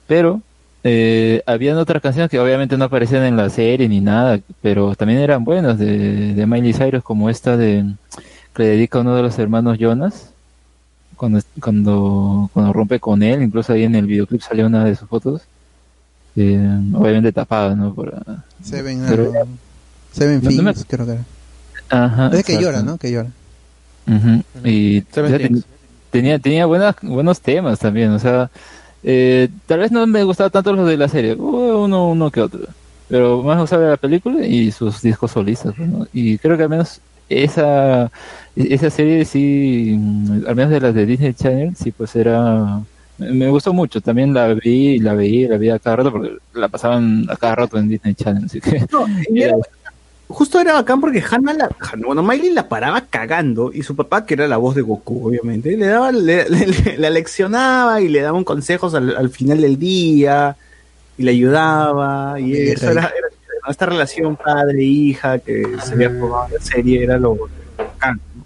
Pero 0.07 0.41
eh, 0.85 1.43
habían 1.47 1.79
otras 1.79 2.03
canciones 2.03 2.31
que 2.31 2.39
obviamente 2.39 2.77
no 2.77 2.85
aparecían 2.85 3.25
en 3.25 3.37
la 3.37 3.51
serie 3.51 3.89
ni 3.89 4.01
nada, 4.01 4.41
pero 4.63 4.95
también 4.95 5.21
eran 5.21 5.45
buenas 5.45 5.79
de, 5.79 6.35
de 6.35 6.47
Miley 6.47 6.73
Cyrus, 6.73 7.03
como 7.03 7.31
esta 7.31 7.57
de 7.57 7.85
que 8.55 8.63
le 8.63 8.69
dedica 8.71 8.99
a 8.99 9.01
uno 9.03 9.15
de 9.17 9.23
los 9.23 9.39
hermanos 9.39 9.79
Jonas 9.79 10.33
cuando, 11.17 11.41
cuando, 11.61 12.51
cuando 12.53 12.73
rompe 12.73 13.01
con 13.01 13.23
él, 13.23 13.43
incluso 13.43 13.73
ahí 13.73 13.85
en 13.85 13.95
el 13.95 14.07
videoclip 14.07 14.41
salió 14.41 14.67
una 14.67 14.85
de 14.85 14.97
sus 14.97 15.09
fotos, 15.09 15.43
eh, 16.37 16.81
obviamente 16.95 17.33
tapada, 17.33 17.75
¿no? 17.75 17.95
Por, 17.95 18.15
ah, 18.27 18.45
Seven, 18.63 19.05
pero- 19.09 19.25
algo. 19.25 19.47
Seven 20.13 20.41
No, 20.43 20.51
no 20.51 20.63
me- 20.63 20.73
Things, 20.73 20.87
creo 20.89 21.07
que 21.07 21.13
era. 21.13 21.25
Ajá, 21.91 22.31
Es 22.33 22.45
que 22.45 22.61
llora, 22.61 22.83
¿no? 22.83 22.97
Que 22.99 23.11
llora. 23.13 23.29
Ujú, 24.09 24.43
Y 24.65 25.01
ten- 25.03 25.65
tenía, 26.11 26.39
tenía 26.39 26.67
buenas, 26.67 26.95
buenos 27.03 27.41
temas 27.41 27.79
también, 27.79 28.11
o 28.11 28.19
sea, 28.19 28.51
eh, 29.03 29.49
tal 29.67 29.81
vez 29.81 29.91
no 29.93 30.07
me 30.07 30.23
gustaba 30.25 30.49
tanto 30.51 30.73
los 30.73 30.89
de 30.89 30.97
la 30.97 31.09
serie, 31.09 31.35
uh, 31.35 31.85
uno, 31.85 32.09
uno 32.11 32.31
que 32.31 32.41
otro, 32.41 32.61
pero 33.09 33.43
más 33.43 33.57
me 33.57 33.63
gustaba 33.63 33.89
la 33.91 33.97
película 33.97 34.45
y 34.47 34.71
sus 34.73 35.03
discos 35.03 35.33
solistas, 35.33 35.77
¿no? 35.79 36.07
Y 36.13 36.39
creo 36.39 36.57
que 36.57 36.63
al 36.65 36.69
menos 36.71 37.01
esa, 37.29 38.11
esa 38.55 38.91
serie 38.91 39.25
sí, 39.25 39.97
mm, 39.99 40.47
al 40.47 40.55
menos 40.57 40.71
de 40.71 40.81
las 40.81 40.95
de 40.95 41.07
Disney 41.07 41.35
Channel, 41.35 41.75
sí, 41.77 41.91
pues 41.93 42.15
era, 42.17 42.81
me 43.19 43.49
gustó 43.49 43.73
mucho, 43.73 44.01
también 44.01 44.35
la 44.35 44.53
vi, 44.55 44.99
la 44.99 45.15
veía, 45.15 45.49
la 45.49 45.57
vi 45.59 45.71
a 45.71 45.79
cada 45.79 45.97
rato 45.97 46.13
porque 46.13 46.37
la 46.55 46.69
pasaban 46.69 47.27
a 47.31 47.37
cada 47.37 47.55
rato 47.55 47.79
en 47.79 47.89
Disney 47.89 48.15
Channel, 48.15 48.45
así 48.45 48.61
que... 48.61 48.87
No, 48.93 49.07
era- 49.35 49.57
justo 50.29 50.59
era 50.61 50.73
bacán 50.75 51.01
porque 51.01 51.23
Hannah, 51.23 51.53
la, 51.55 51.69
Hannah- 51.79 52.05
bueno, 52.07 52.23
Miley 52.23 52.51
la 52.53 52.69
paraba 52.69 53.01
cagando 53.09 53.71
y 53.73 53.83
su 53.85 53.95
papá, 53.95 54.27
que 54.27 54.35
era 54.35 54.49
la 54.49 54.57
voz 54.57 54.75
de 54.75 54.83
Goku, 54.83 55.29
obviamente, 55.29 55.77
le 55.77 55.87
daba, 55.87 56.11
le, 56.13 56.49
le- 56.51 56.67
le- 56.67 56.99
la 56.99 57.11
leccionaba 57.11 58.01
y 58.01 58.09
le 58.09 58.21
daban 58.23 58.43
consejos 58.45 58.95
al, 58.95 59.17
al 59.17 59.31
final 59.31 59.61
del 59.61 59.79
día 59.79 60.57
y 61.17 61.23
le 61.23 61.31
ayudaba 61.31 62.39
y 62.41 62.55
eso 62.57 62.91
era, 62.91 63.03
era 63.17 63.29
esta 63.69 63.87
relación 63.87 64.37
padre-hija 64.37 65.39
que 65.41 65.65
se 65.83 65.95
había 65.95 66.11
formado 66.11 66.47
en 66.49 66.55
la 66.55 66.61
serie 66.61 67.03
era 67.03 67.17
lo, 67.19 67.35
lo 67.37 67.49
bacán. 67.79 68.21
¿no? 68.37 68.45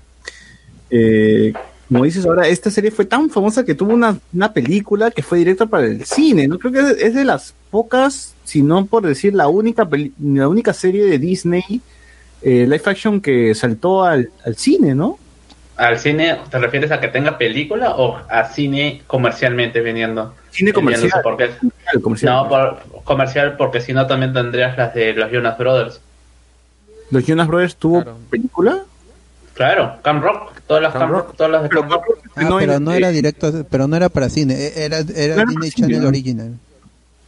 Eh, 0.90 1.52
como 1.90 2.04
dices 2.04 2.24
ahora, 2.24 2.46
esta 2.46 2.70
serie 2.70 2.90
fue 2.90 3.04
tan 3.04 3.28
famosa 3.30 3.64
que 3.64 3.74
tuvo 3.74 3.92
una, 3.92 4.16
una 4.32 4.52
película 4.52 5.10
que 5.10 5.22
fue 5.22 5.38
directa 5.38 5.66
para 5.66 5.86
el 5.86 6.04
cine, 6.04 6.46
¿no? 6.46 6.58
Creo 6.58 6.72
que 6.72 7.04
es, 7.04 7.14
de 7.14 7.24
las 7.24 7.54
pocas, 7.70 8.34
si 8.44 8.62
no 8.62 8.86
por 8.86 9.04
decir 9.06 9.34
la 9.34 9.48
única, 9.48 9.84
peli- 9.88 10.12
la 10.22 10.48
única 10.48 10.72
serie 10.72 11.04
de 11.04 11.18
Disney 11.18 11.80
eh, 12.42 12.64
live 12.66 12.82
action 12.84 13.20
que 13.20 13.54
saltó 13.54 14.04
al, 14.04 14.30
al 14.44 14.56
cine, 14.56 14.94
¿no? 14.94 15.18
¿Al 15.76 15.98
cine 15.98 16.38
te 16.50 16.58
refieres 16.58 16.92
a 16.92 17.00
que 17.00 17.08
tenga 17.08 17.38
película 17.38 17.96
o 17.96 18.18
a 18.28 18.44
cine 18.48 19.02
comercialmente 19.06 19.80
viniendo? 19.80 20.34
Cine 20.50 20.72
comercial. 20.72 21.20
Porque, 21.22 21.50
comercial. 22.02 22.34
No, 22.34 22.48
por, 22.48 23.02
comercial 23.02 23.56
porque 23.56 23.80
si 23.80 23.92
no 23.92 24.06
también 24.06 24.32
tendrías 24.32 24.76
las 24.76 24.94
de 24.94 25.14
los 25.14 25.30
Jonas 25.32 25.56
Brothers. 25.56 26.00
¿Los 27.10 27.24
Jonas 27.26 27.48
Brothers 27.48 27.76
tuvo 27.76 28.04
película? 28.30 28.84
Claro, 29.60 29.96
Camp 30.02 30.22
Rock, 30.24 30.52
todas 30.66 30.82
las 30.82 30.90
Camp 30.94 31.12
Rock, 31.12 31.36
todas 31.36 31.52
las 31.52 31.62
de 31.64 31.68
Camp 31.68 31.90
Rock. 31.92 32.04
Ah, 32.34 32.48
pero 32.58 32.80
no 32.80 32.92
era 32.92 33.10
directo, 33.10 33.66
pero 33.68 33.86
no 33.86 33.94
era 33.94 34.08
para 34.08 34.30
cine, 34.30 34.54
era, 34.74 35.00
era 35.00 35.34
Claro, 35.34 35.50
Disney 35.50 35.70
Channel 35.70 36.00
¿no? 36.00 36.08
original. 36.08 36.58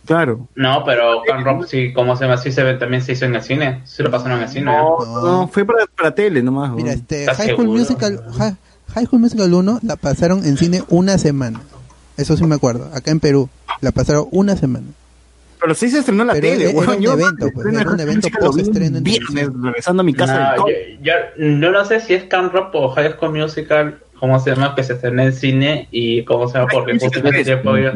Claro. 0.07 0.49
No, 0.55 0.83
pero 0.83 1.21
Camp 1.27 1.45
Rock 1.45 1.67
sí, 1.67 1.93
como 1.93 2.17
se 2.17 2.25
llama, 2.25 2.39
sí 2.39 2.51
se 2.51 2.63
ve, 2.63 2.73
también 2.79 3.03
se 3.03 3.13
hizo 3.13 3.27
en 3.27 3.35
el 3.35 3.43
cine, 3.43 3.83
sí 3.85 4.03
lo 4.03 4.11
pasaron 4.11 4.39
en 4.39 4.45
el 4.45 4.49
cine. 4.49 4.65
No, 4.65 4.97
no, 5.23 5.49
fue 5.49 5.67
para, 5.67 5.85
para 5.95 6.15
tele 6.15 6.43
nomás. 6.43 6.73
Mira, 6.73 6.87
¿no? 6.89 6.95
este, 6.95 7.21
¿Estás 7.21 7.37
High 7.37 7.49
School 7.49 7.65
seguro? 7.67 7.79
Musical, 7.81 8.25
Hi- 8.33 8.57
High 8.95 9.05
School 9.05 9.21
Musical 9.21 9.53
1 9.53 9.81
la 9.83 9.97
pasaron 9.97 10.43
en 10.47 10.57
cine 10.57 10.83
una 10.89 11.19
semana. 11.19 11.61
Eso 12.17 12.39
sí 12.39 12.45
me 12.45 12.55
acuerdo, 12.55 12.89
acá 12.95 13.11
en 13.11 13.21
Perú. 13.21 13.51
La 13.83 13.91
pasaron 13.93 14.27
una 14.31 14.57
semana. 14.57 14.87
Pero 15.63 15.75
sí 15.75 15.89
se 15.89 16.01
estrenó 16.01 16.23
en 16.23 16.27
la 16.29 16.33
Pero 16.35 16.49
tele, 16.49 16.65
era- 16.71 16.73
weón. 16.79 16.91
era 17.03 17.13
un 17.15 17.21
evento, 17.21 17.37
pues, 17.39 17.67
estreno 17.67 17.81
era 17.81 17.91
un 17.91 17.97
de 17.97 18.03
evento 18.03 18.29
post-estreno 18.41 18.89
un 18.91 18.97
en 18.97 19.05
viernes, 19.05 19.49
regresando 19.63 20.01
a 20.01 20.05
mi 20.05 20.13
casa 20.15 20.57
No, 20.57 20.67
del 20.67 20.99
yo, 21.03 21.13
yo 21.39 21.45
no 21.45 21.71
lo 21.71 21.85
sé 21.85 22.01
si 22.01 22.15
es 22.15 22.25
Camp 22.25 22.53
Rock 22.53 22.75
o 22.75 22.89
High 22.91 23.13
School 23.13 23.33
Musical, 23.39 23.99
¿cómo 24.19 24.39
se 24.41 24.51
llama? 24.51 24.75
Que 24.75 24.83
se 24.83 24.95
estrenó 24.95 25.23
en 25.23 25.33
cine 25.33 25.89
y 25.91 26.25
cómo 26.25 26.49
se 26.49 26.59
llama, 26.59 26.69
porque 26.73 26.93
ese 26.93 27.45
tiempo 27.45 27.77
yo, 27.79 27.93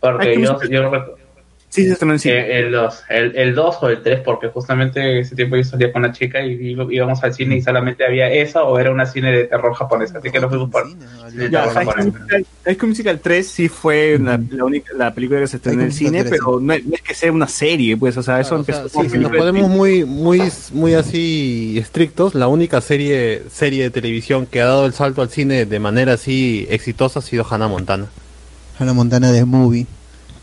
porque 0.00 0.40
yo, 0.40 0.58
yo 0.70 1.16
Sí, 1.74 1.86
se 1.86 1.92
estrenó 1.92 2.12
en 2.12 2.18
cine. 2.18 2.34
eh, 2.34 2.58
el 2.66 2.70
2, 2.72 3.02
el, 3.08 3.34
el 3.34 3.54
2 3.54 3.76
o 3.80 3.88
el 3.88 4.02
3, 4.02 4.20
porque 4.22 4.48
justamente 4.48 5.20
ese 5.20 5.34
tiempo 5.34 5.56
yo 5.56 5.64
salía 5.64 5.90
con 5.90 6.04
una 6.04 6.12
chica 6.12 6.42
y 6.44 6.76
íbamos 6.90 7.24
al 7.24 7.32
cine 7.32 7.56
y 7.56 7.62
solamente 7.62 8.04
había 8.04 8.30
esa 8.30 8.62
o 8.64 8.78
era 8.78 8.90
una 8.90 9.06
cine 9.06 9.32
de 9.32 9.44
terror 9.44 9.72
japonesa, 9.74 10.18
así 10.18 10.30
que 10.30 10.38
nos 10.38 10.50
fuimos 10.50 10.68
por 10.70 10.84
High 10.84 10.90
School. 11.50 12.06
Musical- 12.12 12.46
High 12.66 12.74
School 12.76 12.88
Musical 12.90 13.20
3 13.20 13.48
sí 13.48 13.68
fue 13.70 14.18
la, 14.20 14.38
la 14.50 14.64
única 14.66 14.92
la 14.94 15.14
película 15.14 15.40
que 15.40 15.46
se 15.46 15.56
estrenó 15.56 15.80
en 15.80 15.86
el 15.86 15.92
cine, 15.94 16.10
Musical 16.24 16.28
3, 16.28 16.40
pero 16.44 16.60
no 16.60 16.72
es, 16.74 16.84
no 16.84 16.94
es 16.94 17.00
que 17.00 17.14
sea 17.14 17.32
una 17.32 17.48
serie, 17.48 17.96
pues, 17.96 18.18
o 18.18 18.22
sea, 18.22 18.38
eso 18.38 18.56
empezó 18.56 18.88
Sí, 18.90 18.94
como 18.94 19.08
si 19.08 19.16
nos 19.18 19.32
ponemos 19.32 19.70
muy, 19.70 20.04
muy, 20.04 20.42
muy 20.72 20.92
así 20.92 21.78
estrictos, 21.78 22.34
la 22.34 22.48
única 22.48 22.82
serie, 22.82 23.44
serie 23.50 23.84
de 23.84 23.90
televisión 23.90 24.44
que 24.44 24.60
ha 24.60 24.66
dado 24.66 24.84
el 24.84 24.92
salto 24.92 25.22
al 25.22 25.30
cine 25.30 25.64
de 25.64 25.78
manera 25.80 26.12
así 26.12 26.66
exitosa 26.68 27.20
ha 27.20 27.22
sido 27.22 27.46
Hannah 27.50 27.68
Montana. 27.68 28.08
Hannah 28.78 28.92
Montana 28.92 29.32
de 29.32 29.46
Movie, 29.46 29.86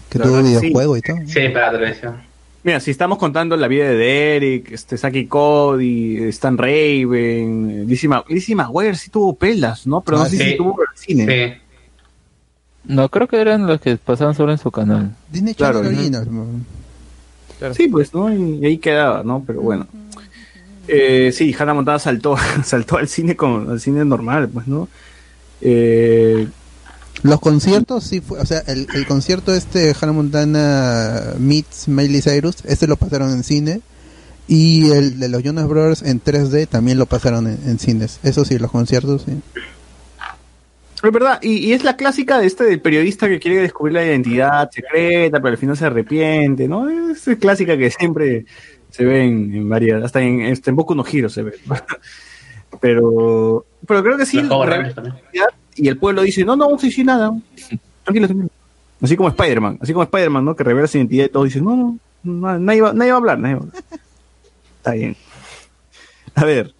que 0.09 0.19
tuvo 0.19 0.33
verdad, 0.33 0.49
sí. 0.49 0.57
videojuego 0.67 0.97
y 0.97 1.01
todo. 1.01 1.17
Sí, 1.25 1.49
para 1.53 1.71
la 1.71 1.79
televisión. 1.79 2.29
Mira, 2.63 2.79
si 2.81 2.91
estamos 2.91 3.17
contando 3.17 3.55
la 3.55 3.67
vida 3.69 3.87
de 3.89 3.95
Derek, 3.95 4.71
este 4.71 4.97
Saki 4.97 5.27
Cody, 5.27 6.23
Stan 6.29 6.57
Raven, 6.57 7.85
Lizzie, 7.87 8.09
Ma- 8.09 8.25
Lizzie 8.27 8.53
McGuire 8.55 8.95
sí 8.95 9.09
tuvo 9.09 9.33
pelas, 9.35 9.87
¿no? 9.87 10.01
Pero 10.01 10.17
no 10.17 10.23
Ah, 10.23 10.29
sé 10.29 10.37
sí. 10.37 10.43
si 10.51 10.57
tuvo 10.57 10.81
el 10.81 10.87
cine. 10.97 11.61
No, 12.83 13.07
creo 13.09 13.27
que 13.27 13.39
eran 13.39 13.65
los 13.67 13.79
que 13.79 13.95
pasaban 13.97 14.35
solo 14.35 14.51
en 14.51 14.57
su 14.57 14.71
canal. 14.71 15.15
Disney 15.31 15.53
Claro, 15.53 15.81
Channel 15.83 15.93
¿no? 15.93 15.99
original. 15.99 17.75
Sí, 17.75 17.87
pues, 17.87 18.13
¿no? 18.13 18.33
Y, 18.33 18.59
y 18.61 18.65
ahí 18.65 18.77
quedaba, 18.77 19.23
¿no? 19.23 19.43
Pero 19.45 19.61
bueno. 19.61 19.87
Eh, 20.87 21.31
sí, 21.33 21.55
Hannah 21.57 21.73
Montana 21.75 21.99
saltó, 21.99 22.35
saltó 22.63 22.97
al 22.97 23.07
cine 23.07 23.35
con, 23.35 23.69
al 23.69 23.79
cine 23.79 24.03
normal, 24.05 24.49
pues, 24.49 24.67
¿no? 24.67 24.87
Eh, 25.61 26.47
Los 27.23 27.39
conciertos 27.39 28.03
sí 28.05 28.21
fue, 28.21 28.39
o 28.39 28.45
sea, 28.45 28.59
el, 28.67 28.87
el 28.93 29.05
concierto 29.05 29.53
este 29.53 29.93
Hannah 29.99 30.13
Montana 30.13 31.33
meets 31.37 31.87
Miley 31.87 32.21
Cyrus, 32.21 32.57
este 32.65 32.87
lo 32.87 32.95
pasaron 32.95 33.31
en 33.31 33.43
cine 33.43 33.81
y 34.47 34.89
el 34.91 35.19
de 35.19 35.29
los 35.29 35.43
Jonas 35.43 35.67
Brothers 35.67 36.01
en 36.01 36.21
3D 36.23 36.67
también 36.67 36.97
lo 36.97 37.05
pasaron 37.05 37.47
en, 37.47 37.59
en 37.65 37.77
cines. 37.77 38.19
Eso 38.23 38.45
sí, 38.45 38.57
los 38.57 38.71
conciertos 38.71 39.23
sí. 39.23 39.33
Es 41.03 41.11
verdad, 41.11 41.39
y, 41.41 41.67
y 41.67 41.73
es 41.73 41.83
la 41.83 41.95
clásica 41.95 42.39
de 42.39 42.47
este 42.47 42.65
del 42.65 42.81
periodista 42.81 43.29
que 43.29 43.39
quiere 43.39 43.61
descubrir 43.61 43.93
la 43.93 44.05
identidad 44.05 44.69
secreta, 44.69 45.39
pero 45.39 45.49
al 45.49 45.57
final 45.57 45.77
se 45.77 45.85
arrepiente, 45.85 46.67
¿no? 46.67 46.89
Es 46.89 47.29
clásica 47.39 47.77
que 47.77 47.89
siempre 47.89 48.45
se 48.89 49.05
ve 49.05 49.23
en, 49.23 49.53
en 49.53 49.69
varias, 49.69 50.03
hasta 50.03 50.21
en, 50.21 50.51
hasta 50.51 50.71
en 50.71 50.75
Boku 50.75 50.95
no 50.95 51.05
se 51.05 51.43
ve. 51.43 51.53
pero, 52.81 53.65
pero 53.87 54.03
creo 54.03 54.17
que 54.17 54.25
sí, 54.25 54.41
la 54.41 54.57
y 55.81 55.87
el 55.87 55.97
pueblo 55.97 56.21
dice, 56.21 56.43
no, 56.45 56.55
no 56.55 56.65
vamos 56.65 56.83
a 56.83 56.87
decir 56.87 57.05
nada, 57.05 57.31
tranquilo, 58.03 58.27
tranquilo. 58.27 58.49
Así 59.01 59.15
como 59.15 59.29
Spider-Man, 59.29 59.79
así 59.81 59.93
como 59.93 60.03
Spider-Man, 60.03 60.43
¿no? 60.45 60.55
Que 60.55 60.63
revela 60.63 60.87
su 60.87 60.97
identidad 60.97 61.25
y 61.25 61.29
todos 61.29 61.45
dicen, 61.45 61.63
no, 61.63 61.75
no, 61.75 61.97
no, 62.23 62.59
nadie, 62.59 62.81
va, 62.81 62.91
nadie 62.93 63.11
va 63.11 63.15
a 63.17 63.19
hablar, 63.19 63.39
nadie 63.39 63.55
va 63.55 63.61
a 63.61 63.63
hablar. 63.63 63.83
Está 64.77 64.91
bien. 64.91 65.15
A 66.35 66.45
ver, 66.45 66.73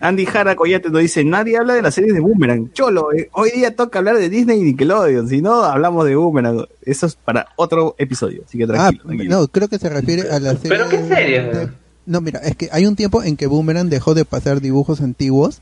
Andy 0.00 0.26
Jara 0.26 0.54
Coyate 0.56 0.90
nos 0.90 1.00
dice, 1.02 1.24
nadie 1.24 1.56
habla 1.58 1.74
de 1.74 1.82
las 1.82 1.94
series 1.94 2.14
de 2.14 2.20
Boomerang. 2.20 2.72
Cholo, 2.72 3.12
eh, 3.12 3.28
hoy 3.32 3.50
día 3.50 3.74
toca 3.74 3.98
hablar 3.98 4.16
de 4.16 4.28
Disney 4.28 4.60
y 4.60 4.64
Nickelodeon, 4.64 5.28
si 5.28 5.42
no, 5.42 5.62
hablamos 5.62 6.04
de 6.06 6.14
Boomerang. 6.14 6.66
Eso 6.82 7.06
es 7.06 7.16
para 7.16 7.48
otro 7.56 7.94
episodio, 7.98 8.42
así 8.46 8.56
que 8.58 8.64
Ah, 8.64 8.66
tranquilo. 8.68 9.02
tranquilo. 9.04 9.40
no, 9.40 9.48
creo 9.48 9.68
que 9.68 9.78
se 9.78 9.88
refiere 9.88 10.30
a 10.30 10.40
la 10.40 10.52
serie. 10.56 10.68
¿Pero 10.68 10.88
qué 10.88 11.06
serie? 11.06 11.42
de- 11.42 11.68
No, 12.06 12.20
mira, 12.20 12.38
es 12.40 12.56
que 12.56 12.68
hay 12.72 12.86
un 12.86 12.96
tiempo 12.96 13.22
en 13.22 13.36
que 13.36 13.46
Boomerang 13.46 13.88
dejó 13.90 14.14
de 14.14 14.24
pasar 14.24 14.60
dibujos 14.60 15.00
antiguos. 15.00 15.60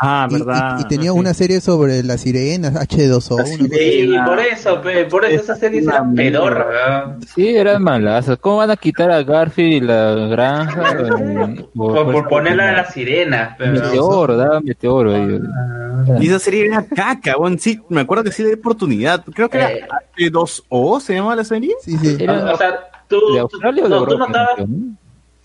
Ah, 0.00 0.28
y, 0.30 0.34
verdad. 0.34 0.76
y- 0.78 0.82
y 0.82 0.84
tenía 0.86 1.12
una 1.12 1.34
serie 1.34 1.60
sobre 1.60 2.02
las 2.04 2.20
sirenas, 2.20 2.74
H2O. 2.74 3.34
una 3.34 3.42
cosa 3.42 3.54
así. 3.54 3.68
Sí, 3.68 4.10
por 4.24 4.38
eso, 4.40 4.80
pe, 4.80 5.04
por 5.06 5.24
eso 5.24 5.42
esa 5.42 5.56
serie 5.56 5.82
era 5.82 6.04
pedorra. 6.14 7.16
Sí, 7.34 7.48
eran 7.48 7.82
malazas. 7.82 8.38
¿Cómo 8.38 8.58
van 8.58 8.70
a 8.70 8.76
quitar 8.76 9.10
a 9.10 9.22
Garfield 9.22 9.72
y 9.72 9.80
la 9.86 10.12
granja? 10.28 10.92
Eh, 10.92 11.64
Por, 11.74 12.12
por 12.12 12.28
ponerla 12.28 12.68
a 12.70 12.72
la 12.72 12.84
sirena. 12.90 13.56
pe, 13.58 13.66
Meteoro, 13.68 14.36
daba 14.36 14.60
meteoro 14.60 15.14
ahí. 15.14 15.40
Y 16.20 16.28
esa 16.28 16.38
serie 16.38 16.66
era 16.66 16.84
caca, 16.86 17.36
bueno, 17.36 17.56
sí, 17.58 17.80
me 17.88 18.00
acuerdo 18.02 18.24
que 18.24 18.32
sí 18.32 18.42
de 18.44 18.54
oportunidad. 18.54 19.24
Creo 19.34 19.48
que 19.50 19.58
Eh. 19.58 19.78
era 19.84 20.02
H2O, 20.16 21.00
¿se 21.00 21.14
llamaba 21.14 21.36
la 21.36 21.44
serie? 21.44 21.74
Sí, 21.82 21.96
sí. 21.98 22.24
O, 22.26 22.52
o 22.52 22.56
sea, 22.56 22.78
tú, 23.08 23.20
¿De 23.34 23.40
Australia 23.40 23.84
o 23.84 23.88
de 23.88 23.94
no, 23.96 24.06
tú 24.06 24.16
notabas, 24.18 24.56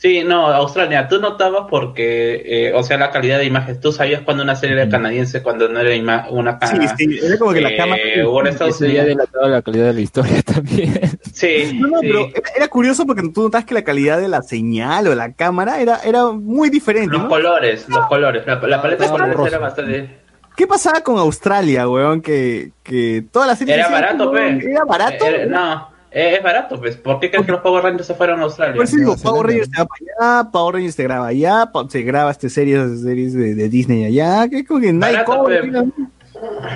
sí, 0.03 0.21
no, 0.25 0.47
Australia, 0.47 1.07
tú 1.07 1.21
notabas 1.21 1.63
porque, 1.69 2.43
eh, 2.45 2.73
o 2.75 2.83
sea, 2.83 2.97
la 2.97 3.09
calidad 3.09 3.37
de 3.39 3.45
imagen, 3.45 3.79
tú 3.79 3.93
sabías 3.93 4.21
cuando 4.21 4.43
una 4.43 4.53
serie 4.57 4.75
era 4.75 4.89
canadiense, 4.89 5.41
cuando 5.41 5.69
no 5.69 5.79
era 5.79 5.95
ima- 5.95 6.27
una 6.29 6.59
Sí, 6.61 6.77
ca- 6.77 6.95
sí, 6.97 7.19
era 7.23 7.37
como 7.37 7.53
que 7.53 7.61
la 7.61 7.69
eh, 7.71 7.77
cámara. 7.77 8.01
o 8.27 8.41
en 8.41 8.47
Estados 8.47 8.81
Unidos. 8.81 9.05
delataba 9.05 9.47
la 9.47 9.61
calidad 9.61 9.85
de 9.85 9.93
la 9.93 10.01
historia 10.01 10.41
también. 10.45 10.99
Sí, 11.31 11.79
No, 11.79 11.87
no, 11.87 11.99
sí. 12.01 12.07
pero 12.07 12.27
era, 12.55 12.67
curioso 12.67 13.05
porque 13.05 13.21
tú 13.33 13.43
notabas 13.43 13.63
que 13.65 13.73
la 13.73 13.83
calidad 13.85 14.19
de 14.19 14.27
la 14.27 14.41
señal 14.41 15.07
o 15.07 15.15
la 15.15 15.31
cámara 15.31 15.79
era, 15.79 15.99
era 16.03 16.25
muy 16.33 16.69
diferente. 16.69 17.13
Los 17.13 17.23
¿no? 17.23 17.29
colores, 17.29 17.87
los 17.87 18.05
colores, 18.07 18.45
la, 18.45 18.55
la 18.55 18.81
paleta 18.81 19.05
de 19.05 19.09
colores 19.09 19.37
era 19.47 19.57
bastante... 19.59 20.17
¿Qué 20.57 20.67
pasaba 20.67 21.01
con 21.01 21.17
Australia, 21.17 21.87
weón? 21.89 22.21
Que, 22.21 22.73
que 22.83 23.23
toda 23.31 23.47
la 23.47 23.55
serie 23.55 23.73
Era 23.73 23.87
barato, 23.89 24.31
pe. 24.31 24.59
Era 24.69 24.83
barato. 24.85 25.25
Era- 25.25 25.45
no, 25.47 25.92
eh, 26.13 26.35
es 26.37 26.43
barato, 26.43 26.79
pues. 26.79 26.95
¿Por 26.95 27.19
qué 27.19 27.29
crees 27.31 27.45
que 27.45 27.51
los 27.51 27.61
Power 27.61 27.83
Rangers 27.83 28.07
se 28.07 28.13
fueron 28.13 28.39
a 28.39 28.43
Australia? 28.43 28.81
Eso 28.83 28.95
digo, 28.95 29.15
Nueva 29.15 29.23
Power. 29.23 29.47
Rangers 29.47 29.69
se 29.73 29.81
va 29.81 29.87
para 29.87 30.41
allá, 30.41 30.51
Power 30.51 30.75
Rangers 30.75 30.95
se 30.95 31.03
graba 31.03 31.27
allá, 31.27 31.71
se 31.89 32.01
graba 32.03 32.31
este 32.31 32.49
series, 32.49 33.01
series 33.01 33.33
de, 33.33 33.55
de 33.55 33.69
Disney 33.69 34.05
allá, 34.05 34.47
que 34.47 34.65
como 34.65 34.79
que 34.79 34.93
nadie 34.93 35.17
Barato, 35.17 35.45
pe. 35.45 35.71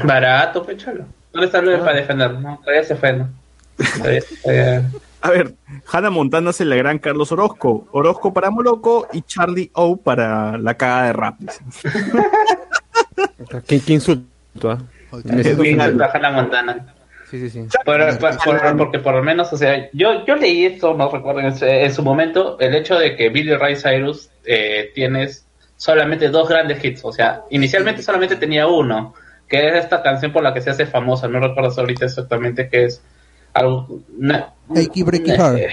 Barato, 0.04 0.64
pues, 0.64 0.78
cholo. 0.78 1.06
No 1.34 1.42
le 1.42 1.52
salió 1.52 1.80
para 1.80 1.98
defender, 1.98 2.34
¿no? 2.34 2.58
Todavía 2.64 2.84
se 2.84 2.96
fue, 2.96 3.14
¿no? 3.14 3.30
Todavía 3.98 4.22
se 4.22 4.36
fue. 4.38 4.82
A 5.22 5.32
ver, 5.32 5.56
Hannah 5.92 6.10
Montana 6.10 6.52
es 6.52 6.62
el 6.62 6.76
gran 6.76 7.00
Carlos 7.00 7.32
Orozco, 7.32 7.88
Orozco 7.92 8.34
para 8.34 8.52
Moloco 8.52 9.08
y 9.12 9.24
Charlie 9.24 9.72
O 9.74 9.98
para 9.98 10.58
la 10.58 10.76
caga 10.76 11.08
de 11.08 11.14
rap. 11.14 11.36
¿Qué, 13.68 13.80
qué 13.82 13.94
insulto? 13.94 14.72
ah? 14.72 14.78
Siento 15.24 15.62
bien 15.62 15.80
ofendido. 15.80 16.04
alta 16.06 16.18
Hannah 16.18 16.32
Montana. 16.32 16.86
Sí, 17.30 17.40
sí, 17.40 17.50
sí. 17.50 17.60
Por- 17.84 17.98
por- 18.20 18.38
por- 18.44 18.78
porque 18.78 19.00
por 19.00 19.16
lo 19.16 19.24
menos, 19.24 19.52
o 19.52 19.58
sea, 19.58 19.90
yo, 19.92 20.26
yo 20.26 20.36
leí 20.38 20.66
esto, 20.66 20.94
no 20.94 21.10
recuerdo 21.12 21.42
en, 21.42 21.56
su- 21.58 21.66
en 21.66 21.94
su 21.94 22.02
momento, 22.04 22.58
el 22.60 22.74
hecho 22.76 22.98
de 22.98 23.16
que 23.18 23.30
Billy 23.30 23.54
Ray 23.56 23.76
Cyrus 23.76 24.30
eh, 24.46 24.92
tienes 24.96 25.46
solamente 25.76 26.30
dos 26.30 26.48
grandes 26.48 26.84
hits, 26.84 27.04
o 27.04 27.12
sea, 27.12 27.42
inicialmente 27.50 28.02
solamente 28.02 28.38
tenía 28.38 28.68
uno, 28.68 29.14
que 29.48 29.68
es 29.68 29.76
esta 29.76 30.02
canción 30.02 30.32
por 30.32 30.42
la 30.42 30.54
que 30.54 30.62
se 30.62 30.70
hace 30.70 30.86
famosa, 30.86 31.28
no 31.28 31.40
recuerdo 31.40 31.74
ahorita 31.82 32.06
exactamente 32.06 32.70
qué 32.70 32.86
es, 32.86 33.02
algo... 33.54 33.88
una- 34.18 34.54
eh, 35.58 35.68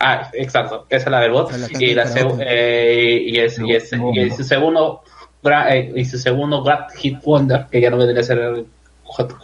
Ah, 0.00 0.28
exacto, 0.34 0.86
esa 0.90 1.04
es 1.06 1.10
la 1.10 1.20
del 1.20 1.30
bot. 1.30 1.50
La 1.52 1.66
Y, 1.80 1.94
la 1.94 2.02
eh, 2.46 3.22
y, 3.26 3.38
es, 3.38 3.58
y, 3.58 3.72
es- 3.74 3.90
y 3.92 4.20
es 4.20 4.36
su 4.36 4.44
segundo 4.44 5.02
eh, 5.70 5.92
y 5.96 6.04
su 6.04 6.18
segundo 6.18 6.62
Grand 6.62 6.90
Hit 6.96 7.22
Wonder, 7.22 7.66
que 7.70 7.80
ya 7.80 7.88
no 7.90 7.96
vendría 7.96 8.20
a 8.20 8.24
ser 8.24 8.64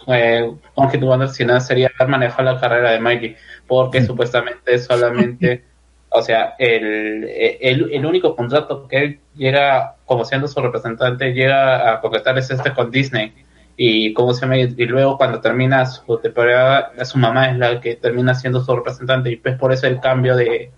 eh, 0.07 0.51
Wonder, 0.75 1.29
sino 1.29 1.59
sería 1.59 1.91
haber 1.97 2.09
manejado 2.09 2.43
la 2.43 2.59
carrera 2.59 2.91
de 2.91 2.99
Mikey, 2.99 3.35
porque 3.67 4.03
supuestamente 4.03 4.77
solamente, 4.79 5.63
o 6.09 6.21
sea, 6.21 6.55
el, 6.59 7.23
el, 7.61 7.91
el 7.93 8.05
único 8.05 8.35
contrato 8.35 8.87
que 8.87 8.97
él 8.97 9.19
llega, 9.35 9.95
como 10.05 10.25
siendo 10.25 10.47
su 10.47 10.59
representante, 10.61 11.33
llega 11.33 11.93
a 11.93 12.01
concretar 12.01 12.37
es 12.37 12.51
este 12.51 12.73
con 12.73 12.91
Disney. 12.91 13.33
y 13.77 14.13
cómo 14.13 14.33
se 14.33 14.41
llama 14.41 14.57
y 14.57 14.85
luego 14.85 15.17
cuando 15.17 15.39
termina 15.39 15.85
su 15.85 16.17
temporada 16.19 16.91
su 17.05 17.17
mamá 17.17 17.49
es 17.51 17.57
la 17.57 17.79
que 17.79 17.95
termina 17.95 18.35
siendo 18.35 18.61
su 18.63 18.75
representante 18.75 19.31
y 19.31 19.37
pues 19.37 19.57
por 19.57 19.71
eso 19.71 19.87
el 19.87 19.99
cambio 19.99 20.35
de 20.35 20.71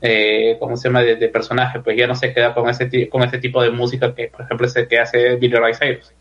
eh, 0.00 0.56
cómo 0.60 0.76
se 0.76 0.88
llama 0.88 1.02
de, 1.02 1.16
de 1.16 1.28
personaje 1.28 1.80
pues 1.80 1.96
ya 1.98 2.06
no 2.06 2.14
se 2.14 2.32
queda 2.32 2.54
con 2.54 2.68
ese 2.68 3.08
con 3.08 3.22
ese 3.24 3.38
tipo 3.38 3.62
de 3.62 3.70
música 3.70 4.14
que 4.14 4.28
por 4.28 4.42
ejemplo 4.42 4.66
es 4.66 4.76
el 4.76 4.86
que 4.88 5.00
hace 5.00 5.36
Billy 5.36 5.56
Ray 5.56 5.74
Cyrus 5.74 6.14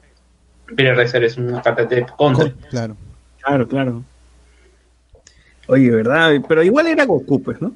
Ray 0.67 1.07
Cyrus 1.07 1.31
es 1.33 1.37
un 1.37 1.59
cantante 1.61 1.95
de 1.95 2.05
country 2.17 2.53
Claro. 2.69 2.95
Claro, 3.43 3.67
claro. 3.67 4.03
Oye, 5.67 5.89
¿verdad? 5.91 6.31
Pero 6.47 6.63
igual 6.63 6.87
era 6.87 7.05
Goku, 7.05 7.41
pues, 7.41 7.61
¿no? 7.61 7.71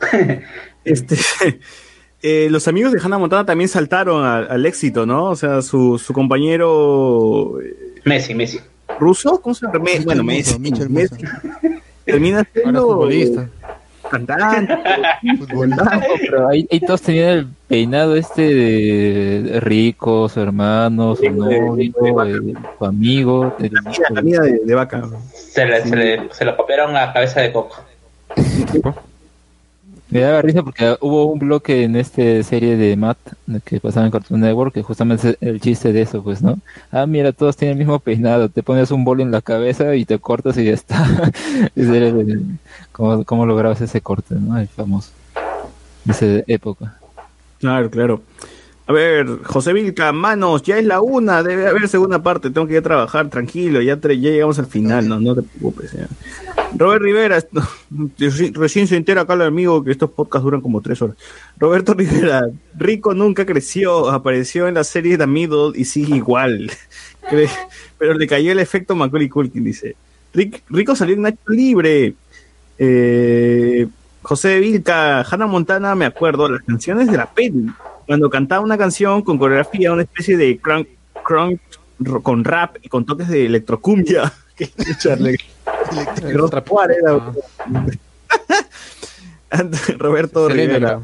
este, 0.84 1.16
eh, 2.22 2.48
los 2.50 2.66
amigos 2.68 2.92
de 2.92 3.00
Hannah 3.00 3.18
Montana 3.18 3.44
también 3.44 3.68
saltaron 3.68 4.24
a- 4.24 4.38
al 4.38 4.64
éxito, 4.66 5.06
¿no? 5.06 5.24
O 5.26 5.36
sea, 5.36 5.62
su, 5.62 5.98
su 5.98 6.12
compañero 6.12 7.60
eh, 7.60 8.00
Messi 8.04 8.34
Messi 8.34 8.60
ruso, 8.98 9.40
¿cómo 9.40 9.54
se 9.54 9.66
llama? 9.66 9.78
Me- 9.80 10.00
bueno, 10.00 10.22
Messi, 10.24 10.58
Messi. 10.58 11.16
Termina 12.04 12.46
siendo 12.52 13.08
futbolista. 15.38 16.00
Pero 16.20 16.48
ahí, 16.48 16.66
ahí 16.70 16.80
todos 16.80 17.02
tenían 17.02 17.28
el 17.28 17.46
peinado 17.68 18.16
este 18.16 18.42
de 18.42 19.60
Rico, 19.60 20.28
su 20.28 20.40
hermano, 20.40 21.14
su 21.16 21.30
novio, 21.30 21.76
eh, 21.78 21.92
su 22.78 22.84
amigo. 22.84 23.54
el- 23.60 23.72
La 24.10 24.22
de, 24.22 24.60
de 24.64 24.74
vaca. 24.74 25.02
se 25.32 25.64
le, 25.66 25.82
se 25.82 25.96
le, 25.96 26.28
se 26.32 26.44
lo 26.44 26.56
copiaron 26.56 26.96
a 26.96 27.12
cabeza 27.12 27.40
de 27.40 27.52
coco 27.52 27.76
Me 30.10 30.20
daba 30.20 30.42
risa 30.42 30.62
porque 30.62 30.96
hubo 31.00 31.26
un 31.26 31.38
bloque 31.38 31.84
en 31.84 31.94
esta 31.94 32.42
serie 32.42 32.76
de 32.76 32.96
Matt 32.96 33.18
que 33.64 33.78
pasaba 33.80 34.06
en 34.06 34.12
Cartoon 34.12 34.40
Network 34.40 34.74
que 34.74 34.82
justamente 34.82 35.30
es 35.30 35.36
el 35.40 35.60
chiste 35.60 35.92
de 35.92 36.02
eso, 36.02 36.22
pues, 36.22 36.42
¿no? 36.42 36.58
Ah, 36.90 37.06
mira, 37.06 37.32
todos 37.32 37.56
tienen 37.56 37.78
el 37.78 37.78
mismo 37.78 37.98
peinado, 38.00 38.48
te 38.48 38.62
pones 38.62 38.90
un 38.90 39.04
bol 39.04 39.20
en 39.20 39.30
la 39.30 39.40
cabeza 39.40 39.94
y 39.94 40.04
te 40.04 40.18
cortas 40.18 40.56
y 40.58 40.64
ya 40.64 40.72
está. 40.72 41.32
¿Cómo, 42.92 43.24
cómo 43.24 43.46
lograbas 43.46 43.80
ese 43.80 44.00
corte, 44.00 44.34
no? 44.34 44.58
El 44.58 44.68
famoso. 44.68 45.10
De 46.04 46.12
esa 46.12 46.44
época. 46.46 46.98
Claro, 47.58 47.90
claro. 47.90 48.22
A 48.90 48.92
ver, 48.92 49.44
José 49.44 49.72
Vilca, 49.72 50.10
manos, 50.10 50.64
ya 50.64 50.76
es 50.76 50.84
la 50.84 51.00
una, 51.00 51.44
debe 51.44 51.68
haber 51.68 51.86
segunda 51.86 52.24
parte, 52.24 52.50
tengo 52.50 52.66
que 52.66 52.72
ir 52.72 52.80
a 52.80 52.82
trabajar, 52.82 53.30
tranquilo, 53.30 53.80
ya, 53.80 53.94
llegamos 53.94 54.58
al 54.58 54.66
final, 54.66 55.08
no, 55.08 55.20
no 55.20 55.36
te 55.36 55.42
preocupes. 55.42 55.92
ya. 55.92 56.08
Robert 56.76 57.00
Rivera, 57.00 57.38
recién 58.28 58.88
se 58.88 58.96
entera 58.96 59.20
acá 59.20 59.34
el 59.34 59.42
amigo 59.42 59.84
que 59.84 59.92
estos 59.92 60.10
podcasts 60.10 60.42
duran 60.42 60.60
como 60.60 60.80
tres 60.80 61.00
horas. 61.00 61.14
Roberto 61.56 61.94
Rivera, 61.94 62.50
Rico 62.76 63.14
nunca 63.14 63.46
creció, 63.46 64.10
apareció 64.10 64.66
en 64.66 64.74
la 64.74 64.82
serie 64.82 65.16
de 65.16 65.24
Middle 65.24 65.70
y 65.76 65.84
sigue 65.84 66.16
igual. 66.16 66.72
Pero 67.96 68.14
le 68.14 68.26
cayó 68.26 68.50
el 68.50 68.58
efecto 68.58 68.96
Macaulay 68.96 69.28
Culkin, 69.28 69.62
dice. 69.62 69.94
Rico 70.32 70.96
salió 70.96 71.14
en 71.14 71.22
Nacho 71.22 71.38
Libre. 71.46 72.14
Eh, 72.76 73.86
José 74.22 74.58
Vilca, 74.58 75.20
Hannah 75.20 75.46
Montana, 75.46 75.94
me 75.94 76.06
acuerdo, 76.06 76.48
las 76.48 76.62
canciones 76.62 77.08
de 77.08 77.16
la 77.16 77.26
peli. 77.26 77.70
Cuando 78.10 78.28
cantaba 78.28 78.64
una 78.64 78.76
canción 78.76 79.22
con 79.22 79.38
coreografía, 79.38 79.92
una 79.92 80.02
especie 80.02 80.36
de 80.36 80.58
crunk, 80.58 80.88
crunk 81.24 81.60
con 82.24 82.42
rap 82.42 82.74
y 82.82 82.88
con 82.88 83.06
toques 83.06 83.28
de 83.28 83.46
electrocumbia. 83.46 84.32
Era. 86.90 87.32
Roberto 89.96 90.48
Rivera. 90.48 91.00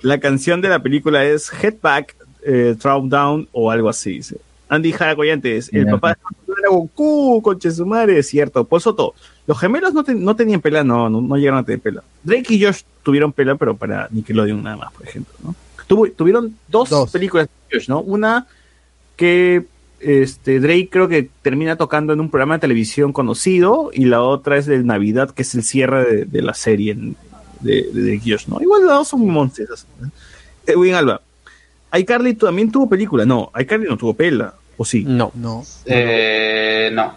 La 0.00 0.18
canción 0.18 0.62
de 0.62 0.70
la 0.70 0.82
película 0.82 1.26
es 1.26 1.52
Head 1.62 1.74
Back, 1.82 2.16
eh, 2.42 2.74
Throw 2.80 3.06
Down 3.06 3.46
o 3.52 3.70
algo 3.70 3.90
así. 3.90 4.12
dice. 4.12 4.38
Andy 4.70 4.92
Jara 4.92 5.14
Collantes, 5.14 5.68
el 5.74 5.84
papá 5.88 6.14
de 6.14 6.52
era 6.58 6.70
Goku, 6.70 7.42
conche 7.42 7.70
su 7.70 7.84
madre, 7.84 8.18
es 8.20 8.28
cierto. 8.28 8.64
Por 8.64 8.80
Soto, 8.80 9.12
los 9.46 9.60
gemelos 9.60 9.92
no, 9.92 10.02
ten- 10.02 10.24
no 10.24 10.34
tenían 10.34 10.62
pela, 10.62 10.82
no, 10.82 11.10
no, 11.10 11.20
no 11.20 11.36
llegaron 11.36 11.60
a 11.60 11.64
tener 11.64 11.80
pela. 11.80 12.02
Drake 12.22 12.54
y 12.54 12.64
Josh 12.64 12.80
tuvieron 13.02 13.30
pela, 13.30 13.56
pero 13.56 13.76
para 13.76 14.08
Nickelodeon 14.10 14.62
nada 14.62 14.78
más, 14.78 14.92
por 14.94 15.06
ejemplo. 15.06 15.34
¿no? 15.44 15.54
Tuvo- 15.86 16.10
tuvieron 16.10 16.56
dos, 16.68 17.10
películas 17.12 17.48
de 17.70 17.76
Josh, 17.78 17.88
¿no? 17.88 18.00
Una 18.00 18.46
que 19.16 19.64
este 20.00 20.60
Drake 20.60 20.88
creo 20.90 21.08
que 21.08 21.28
termina 21.42 21.76
tocando 21.76 22.12
en 22.12 22.20
un 22.20 22.30
programa 22.30 22.54
de 22.54 22.60
televisión 22.60 23.12
conocido 23.12 23.90
y 23.92 24.04
la 24.06 24.22
otra 24.22 24.58
es 24.58 24.66
de 24.66 24.78
Navidad, 24.82 25.30
que 25.30 25.42
es 25.42 25.54
el 25.54 25.62
cierre 25.62 26.04
de, 26.04 26.24
de 26.26 26.42
la 26.42 26.54
serie 26.54 26.92
en- 26.92 27.16
de, 27.60 27.88
de 27.92 28.02
Drake 28.02 28.22
y 28.24 28.32
Josh, 28.32 28.46
¿no? 28.48 28.60
Igual 28.60 28.86
las 28.86 28.96
dos 28.98 29.08
son 29.08 29.26
monstruos. 29.26 29.86
Edwin 30.66 30.94
Alba. 30.94 31.20
iCarly 31.96 32.34
también 32.34 32.70
tuvo 32.70 32.88
película. 32.88 33.24
No, 33.24 33.50
iCarly 33.58 33.86
no 33.88 33.96
tuvo 33.96 34.14
pela. 34.14 34.54
¿O 34.76 34.84
sí? 34.84 35.04
No. 35.06 35.30
No. 35.34 35.64
eh, 35.86 36.90
no 36.92 37.14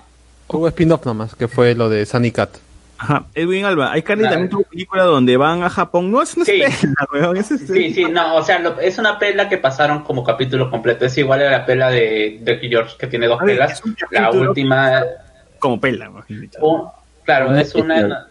Hubo 0.50 0.68
spin-off 0.70 1.06
nomás, 1.06 1.36
que 1.36 1.48
fue 1.48 1.74
lo 1.76 1.90
de 1.90 2.06
Sunny 2.06 2.32
Cat. 2.32 2.52
Ajá. 3.00 3.26
Edwin 3.36 3.66
Alba. 3.66 3.98
iCarly 3.98 4.24
Nada. 4.24 4.34
también 4.36 4.50
tuvo 4.50 4.64
película 4.64 5.04
donde 5.04 5.38
van 5.38 5.64
a 5.64 5.70
Japón. 5.70 6.12
No 6.12 6.22
es 6.22 6.36
una 6.36 6.46
Sí. 6.46 6.54
pela, 6.82 6.96
weón, 7.14 7.38
es 7.38 7.52
este- 7.52 7.74
Sí, 7.74 7.94
sí, 7.94 8.06
no, 8.06 8.36
o 8.36 8.44
sea, 8.44 8.60
lo- 8.60 8.80
es 8.80 8.98
una 8.98 9.20
pela 9.20 9.48
que 9.50 9.58
pasaron 9.58 10.04
como 10.04 10.24
capítulo 10.24 10.70
completo. 10.72 11.06
Es 11.06 11.18
igual 11.18 11.42
a 11.44 11.52
la 11.52 11.66
pela 11.66 11.90
de 11.92 12.40
Drake 12.42 12.66
y 12.66 12.70
George, 12.70 12.96
que 13.00 13.08
tiene 13.08 13.28
dos 13.28 13.40
ver, 13.42 13.56
pelas. 13.58 13.82
La 14.12 14.32
última, 14.32 15.04
Como 15.60 15.80
pela, 15.80 16.10
weón. 16.10 16.26
un- 16.62 16.88
claro, 17.24 17.56
es 17.56 17.76
una. 17.76 18.28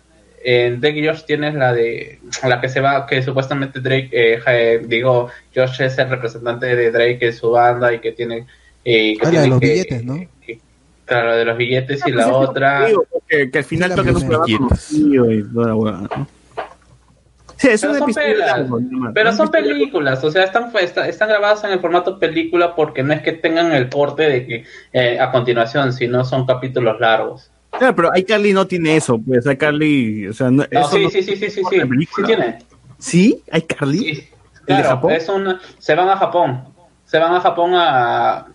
En 0.48 0.80
Drake 0.80 0.98
y 0.98 1.02
George 1.02 1.24
tienes 1.26 1.54
la 1.54 1.72
de. 1.72 2.20
La 2.44 2.60
que 2.60 2.68
se 2.68 2.80
va, 2.80 3.04
que 3.06 3.20
supuestamente 3.22 3.80
Drake, 3.80 4.10
eh, 4.12 4.40
eh, 4.46 4.80
digo, 4.86 5.28
George 5.52 5.86
es 5.86 5.98
el 5.98 6.08
representante 6.08 6.66
de 6.76 6.90
Drake 6.92 7.18
en 7.26 7.32
su 7.32 7.50
banda 7.50 7.92
y 7.92 7.98
que 8.00 8.12
tiene. 8.12 8.46
eh, 8.88 9.16
que 9.18 9.20
Ah, 9.22 9.24
la 9.24 9.30
de 9.30 9.30
tiene 9.32 9.48
los 9.48 9.60
que- 9.60 9.66
billetes, 9.66 10.04
¿no? 10.04 10.14
que- 10.46 10.60
claro, 11.06 11.34
de 11.36 11.44
los 11.46 11.56
billetes 11.56 12.00
y 12.06 12.10
Ah, 12.10 12.14
la 12.14 12.24
pues 12.24 12.26
es 12.26 12.48
otra. 12.48 12.86
que, 13.28 13.50
que 13.50 13.58
al 13.58 13.64
final 13.64 13.88
la 13.90 13.96
toca 13.96 14.10
un 14.10 14.26
programa 14.26 14.58
conocido 14.58 15.32
y 15.32 15.42
toda 15.44 15.66
la 15.68 15.74
hueá, 15.74 15.92
¿no? 15.92 16.28
Sí, 17.58 17.68
es 17.68 17.80
Pero 17.80 17.92
un 17.94 17.98
son 18.00 18.12
pelas. 18.12 18.46
largo, 18.58 18.80
Pero 19.14 19.32
son 19.32 19.48
películas, 19.50 20.22
o 20.22 20.30
sea, 20.30 20.44
están, 20.44 20.70
está- 20.78 21.08
están 21.08 21.28
grabadas 21.30 21.64
en 21.64 21.70
el 21.70 21.80
formato 21.80 22.18
película 22.18 22.74
porque 22.74 23.02
no 23.02 23.14
es 23.14 23.22
que 23.22 23.32
tengan 23.32 23.72
el 23.72 23.88
corte 23.88 24.24
de 24.24 24.46
que 24.46 24.64
eh, 24.92 25.18
a 25.18 25.30
continuación, 25.32 25.94
sino 25.94 26.22
son 26.24 26.44
capítulos 26.44 27.00
largos. 27.00 27.50
Claro, 27.78 27.96
pero 27.96 28.10
iCarly 28.14 28.52
no 28.52 28.66
tiene 28.66 28.96
eso, 28.96 29.18
pues 29.18 29.46
iCarly, 29.46 30.28
o 30.28 30.34
sea, 30.34 30.50
no, 30.50 30.64
No, 30.70 30.80
eso 30.80 30.90
sí, 30.90 31.02
no- 31.04 31.10
sí, 31.10 31.22
sí, 31.22 31.36
sí, 31.36 31.50
sí, 31.50 31.62
sí, 31.70 31.78
sí 32.14 32.22
tiene. 32.26 32.58
¿Sí? 32.98 33.42
¿iCarly? 33.50 33.98
Sí, 33.98 34.08
¿El 34.10 34.76
de 34.76 34.82
claro, 34.82 34.88
Japón? 34.90 35.12
es 35.12 35.28
una, 35.30 35.60
se 35.78 35.94
van 35.94 36.08
a 36.10 36.16
Japón, 36.18 36.64
se 37.06 37.18
van 37.18 37.34
a 37.34 37.40
Japón 37.40 37.70
a... 37.74 38.46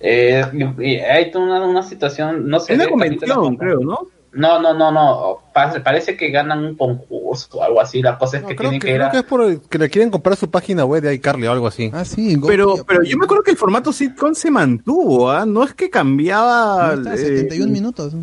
Eh, 0.00 0.42
y- 0.52 0.84
y 0.92 0.96
hay 0.96 1.30
una, 1.34 1.62
una 1.64 1.82
situación, 1.82 2.48
no 2.48 2.58
sé... 2.58 2.72
Es 2.72 2.78
una 2.78 2.88
convención, 2.88 3.56
creo, 3.56 3.80
¿no? 3.80 3.98
No, 4.32 4.60
no, 4.60 4.72
no, 4.72 4.92
no, 4.92 5.38
parece, 5.52 5.80
parece 5.80 6.16
que 6.16 6.30
ganan 6.30 6.64
un 6.64 6.76
concurso 6.76 7.58
o 7.58 7.62
algo 7.64 7.80
así, 7.80 8.00
la 8.00 8.16
cosa 8.16 8.36
es 8.36 8.42
No, 8.44 8.48
que 8.48 8.54
creo, 8.56 8.70
tienen 8.70 8.80
que, 8.80 8.86
que 8.86 8.92
ir 8.92 8.98
creo 8.98 9.08
a... 9.08 9.10
que 9.10 9.16
es 9.18 9.24
por 9.24 9.42
el- 9.42 9.60
que 9.60 9.76
le 9.78 9.90
quieren 9.90 10.08
comprar 10.10 10.36
su 10.36 10.48
página 10.48 10.84
web 10.84 11.02
de 11.02 11.12
iCarly 11.14 11.48
o 11.48 11.52
algo 11.52 11.66
así. 11.66 11.90
Ah, 11.92 12.04
sí. 12.04 12.36
Go- 12.36 12.46
Pero, 12.46 12.76
pero 12.86 13.02
yo 13.02 13.18
me 13.18 13.24
acuerdo 13.24 13.42
que 13.42 13.50
el 13.50 13.56
formato 13.56 13.92
sitcom 13.92 14.32
se 14.34 14.50
mantuvo, 14.50 15.30
¿ah? 15.30 15.44
No 15.44 15.64
es 15.64 15.74
que 15.74 15.90
cambiaba... 15.90 16.94
No, 16.94 17.10
está, 17.10 17.14
eh, 17.14 17.18
71 17.38 17.72
minutos. 17.72 18.14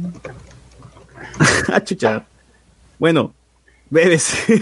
ah, 1.73 1.83
chucha. 1.83 2.23
Bueno, 2.97 3.33
ser. 4.19 4.61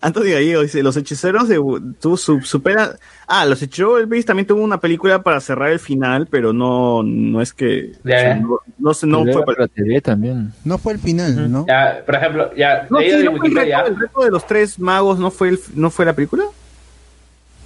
Antonio 0.00 0.34
Gallego 0.34 0.62
dice, 0.62 0.82
los 0.82 0.96
hechiceros 0.96 1.48
de 1.48 1.60
tu 2.00 2.16
su, 2.16 2.40
supera. 2.42 2.96
Ah, 3.26 3.44
los 3.44 3.60
hechiceros 3.62 3.98
del 3.98 4.06
Beast 4.06 4.26
también 4.26 4.46
tuvo 4.46 4.62
una 4.62 4.80
película 4.80 5.22
para 5.22 5.40
cerrar 5.40 5.70
el 5.70 5.80
final, 5.80 6.26
pero 6.30 6.52
no, 6.52 7.02
no 7.02 7.42
es 7.42 7.52
que. 7.52 7.92
o 8.04 8.08
sea, 8.08 8.36
no, 8.36 8.58
no, 8.78 8.94
sé, 8.94 9.06
no 9.06 9.24
fue 9.24 9.44
para. 9.44 9.56
para 9.56 9.68
TV 9.68 10.00
también. 10.00 10.52
No 10.64 10.78
fue 10.78 10.94
el 10.94 10.98
final, 10.98 11.50
¿no? 11.50 11.66
Ya, 11.66 12.02
por 12.04 12.14
ejemplo, 12.14 12.54
ya, 12.54 12.86
No, 12.88 13.00
leído 13.00 13.18
sí, 13.18 13.22
de 13.24 13.30
no 13.30 13.36
fue 13.36 13.48
el, 13.48 13.54
reto, 13.54 13.86
el 13.86 13.98
reto 13.98 14.24
de 14.24 14.30
los 14.30 14.46
tres 14.46 14.78
magos 14.78 15.18
no 15.18 15.30
fue 15.30 15.48
el, 15.50 15.60
no 15.74 15.90
fue 15.90 16.04
la 16.04 16.12
película. 16.12 16.44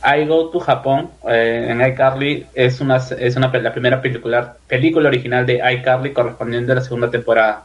I 0.03 0.27
Go 0.27 0.49
to 0.49 0.61
Japón 0.61 1.11
eh, 1.29 1.67
en 1.69 1.81
iCarly 1.87 2.47
es 2.55 2.81
una 2.81 2.97
es 2.97 3.37
una 3.37 3.49
la 3.49 3.73
primera 3.73 4.01
película 4.01 4.57
película 4.67 5.09
original 5.09 5.45
de 5.45 5.61
iCarly 5.75 6.13
correspondiente 6.13 6.73
a 6.73 6.77
la 6.77 6.81
segunda 6.81 7.11
temporada. 7.11 7.65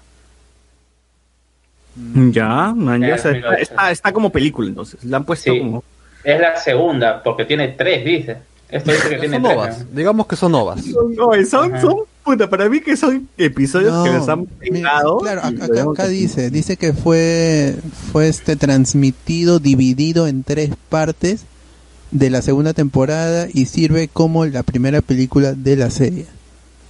Ya, 2.32 2.74
man, 2.76 3.02
ya, 3.02 3.18
sí, 3.18 3.30
está, 3.30 3.54
está, 3.56 3.92
está 3.92 4.12
como 4.12 4.30
película 4.30 4.68
entonces. 4.68 5.04
La 5.04 5.18
han 5.18 5.26
puesto 5.26 5.52
Sí. 5.52 5.60
como. 5.60 5.84
Es 6.24 6.40
la 6.40 6.58
segunda 6.60 7.22
porque 7.24 7.46
tiene 7.46 7.70
tres, 7.70 8.04
dice. 8.04 8.38
Esto 8.68 8.92
dice 8.92 9.10
que 9.10 9.18
tiene 9.18 9.36
Son 9.36 9.44
tres. 9.44 9.56
novas, 9.56 9.96
digamos 9.96 10.26
que 10.28 10.36
son 10.36 10.52
novas. 10.52 10.84
No, 10.88 11.30
son, 11.50 11.80
son, 11.80 11.96
puta, 12.24 12.50
para 12.50 12.68
mí 12.68 12.82
que 12.82 12.98
son 12.98 13.30
episodios 13.38 13.94
No, 13.94 14.04
que 14.04 14.10
les 14.12 14.28
han 14.28 14.46
pegado. 14.46 15.20
claro, 15.20 15.42
acá, 15.42 15.66
acá- 15.66 15.84
acá 15.90 16.08
dice, 16.08 16.50
dice 16.50 16.76
que 16.76 16.92
fue, 16.94 17.76
fue 18.12 18.28
este 18.28 18.56
transmitido, 18.56 19.60
dividido 19.60 20.28
en 20.28 20.44
tres 20.44 20.72
partes 20.90 21.46
de 22.10 22.30
la 22.32 22.42
segunda 22.42 22.74
temporada 22.74 23.48
y 23.54 23.66
sirve 23.68 24.08
como 24.08 24.46
la 24.48 24.64
primera 24.64 25.02
película 25.02 25.54
de 25.54 25.76
la 25.76 25.92
serie. 25.92 26.26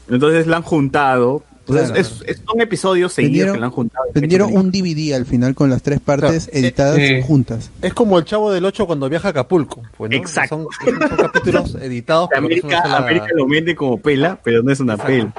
Entonces 0.09 0.47
la 0.47 0.57
han 0.57 0.63
juntado 0.63 1.43
Claro. 1.65 1.95
es- 1.95 2.21
es- 2.25 2.41
son 2.45 2.61
episodios 2.61 3.13
seguidos 3.13 3.53
que 3.53 3.59
lo 3.59 3.65
han 3.65 3.71
juntado. 3.71 4.05
vendieron 4.13 4.55
un 4.55 4.71
DVD 4.71 5.13
al 5.15 5.25
final 5.25 5.55
con 5.55 5.69
las 5.69 5.81
tres 5.81 5.99
partes 5.99 6.45
Claro. 6.45 6.59
editadas 6.65 6.97
Eh, 6.99 7.19
eh. 7.19 7.23
juntas. 7.23 7.71
Es 7.81 7.93
como 7.93 8.17
el 8.19 8.25
chavo 8.25 8.51
del 8.51 8.65
8 8.65 8.85
cuando 8.85 9.09
viaja 9.09 9.29
a 9.29 9.31
Acapulco. 9.31 9.81
Pues, 9.97 10.11
¿no? 10.11 10.17
Exacto. 10.17 10.67
Son, 10.83 10.99
son 10.99 11.17
capítulos 11.17 11.75
editados. 11.81 12.29
una 12.29 12.37
América, 12.37 12.81
sola- 12.83 12.97
América 12.97 13.27
lo 13.35 13.47
vende 13.47 13.75
como 13.75 13.97
pela, 13.99 14.39
pero 14.43 14.61
no 14.63 14.71
es 14.71 14.79
una 14.79 14.95
pela. 14.97 15.33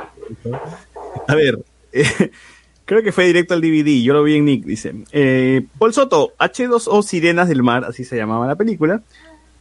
A 1.29 1.35
ver, 1.35 1.59
eh, 1.93 2.05
creo 2.85 3.03
que 3.03 3.13
fue 3.13 3.27
directo 3.27 3.55
al 3.55 3.61
DVD, 3.61 4.03
yo 4.03 4.13
lo 4.13 4.23
vi 4.23 4.37
en 4.37 4.45
Nick, 4.45 4.65
dice. 4.65 4.95
Eh, 5.13 5.63
Paul 5.79 5.93
Soto, 5.93 6.33
H2O 6.39 7.03
Sirenas 7.03 7.49
del 7.49 7.63
Mar, 7.63 7.85
así 7.85 8.05
se 8.05 8.17
llamaba 8.17 8.47
la 8.47 8.55
película. 8.57 9.03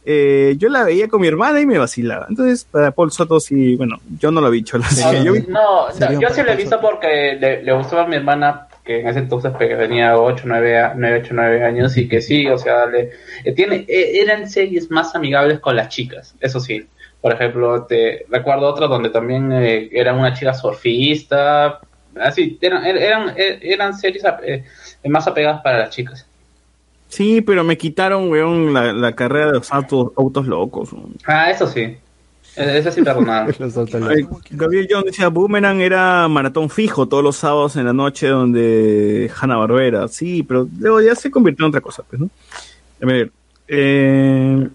Eh, 0.08 0.54
yo 0.56 0.68
la 0.68 0.84
veía 0.84 1.08
con 1.08 1.20
mi 1.20 1.26
hermana 1.26 1.60
y 1.60 1.66
me 1.66 1.78
vacilaba. 1.78 2.26
Entonces, 2.28 2.64
para 2.70 2.92
Paul 2.92 3.10
Soto, 3.10 3.40
sí, 3.40 3.74
bueno, 3.74 3.98
yo 4.20 4.30
no 4.30 4.40
lo 4.40 4.48
vi, 4.52 4.62
que 4.62 4.78
yo 5.24 5.32
vi- 5.32 5.44
No, 5.48 5.90
Sería 5.90 6.12
no, 6.12 6.20
yo 6.20 6.30
sí 6.30 6.42
lo 6.44 6.52
he 6.52 6.56
visto 6.56 6.80
porque 6.80 7.36
le, 7.40 7.64
le 7.64 7.72
gustaba 7.72 8.04
a 8.04 8.06
mi 8.06 8.14
hermana, 8.14 8.68
que 8.84 9.00
en 9.00 9.08
ese 9.08 9.18
entonces 9.18 9.52
tenía 9.58 10.16
8, 10.16 10.44
9, 10.46 10.92
9, 10.94 11.20
8, 11.24 11.30
9 11.34 11.64
años, 11.64 11.96
y 11.96 12.08
que 12.08 12.20
sí, 12.22 12.46
o 12.46 12.56
sea, 12.56 12.86
le, 12.86 13.10
eh, 13.44 13.50
tiene, 13.52 13.84
eh, 13.88 14.20
eran 14.22 14.48
series 14.48 14.92
más 14.92 15.16
amigables 15.16 15.58
con 15.58 15.74
las 15.74 15.88
chicas, 15.88 16.36
eso 16.40 16.60
sí. 16.60 16.86
Por 17.20 17.32
ejemplo, 17.32 17.82
te 17.86 18.26
recuerdo 18.28 18.68
otra 18.68 18.86
donde 18.86 19.10
también 19.10 19.50
eh, 19.50 19.88
era 19.90 20.14
una 20.14 20.32
chica 20.34 20.54
surfista, 20.54 21.80
así, 22.20 22.56
eran, 22.60 22.84
eran, 22.86 23.02
eran, 23.36 23.36
eran 23.60 23.94
series 23.98 24.22
eh, 24.44 24.62
más 25.06 25.26
apegadas 25.26 25.62
para 25.62 25.78
las 25.78 25.90
chicas. 25.90 26.26
Sí, 27.08 27.40
pero 27.40 27.62
me 27.64 27.76
quitaron, 27.78 28.28
weón, 28.30 28.72
la, 28.74 28.92
la 28.92 29.14
carrera 29.14 29.46
de 29.46 29.52
los 29.54 29.72
autos, 29.72 30.10
autos 30.16 30.46
locos. 30.46 30.92
weón. 30.92 31.14
Ah, 31.26 31.50
eso 31.50 31.66
sí. 31.66 31.96
Eh, 32.58 32.78
Eso 32.78 32.90
sí 32.90 33.02
Gabriel 34.50 34.88
John 34.90 35.04
decía, 35.04 35.28
Boomerang 35.28 35.80
era 35.80 36.26
maratón 36.28 36.70
fijo 36.70 37.06
todos 37.06 37.22
los 37.22 37.36
sábados 37.36 37.76
en 37.76 37.84
la 37.84 37.92
noche 37.92 38.28
donde 38.28 39.30
Hanna 39.38 39.56
Barbera. 39.56 40.08
Sí, 40.08 40.42
pero 40.42 40.66
luego 40.78 41.00
ya 41.02 41.14
se 41.14 41.30
convirtió 41.30 41.64
en 41.66 41.68
otra 41.68 41.80
cosa, 41.82 42.02
pues, 42.08 42.18
¿no? 42.20 42.30
A 43.02 43.06
ver, 43.06 43.30
eh, 43.68 44.68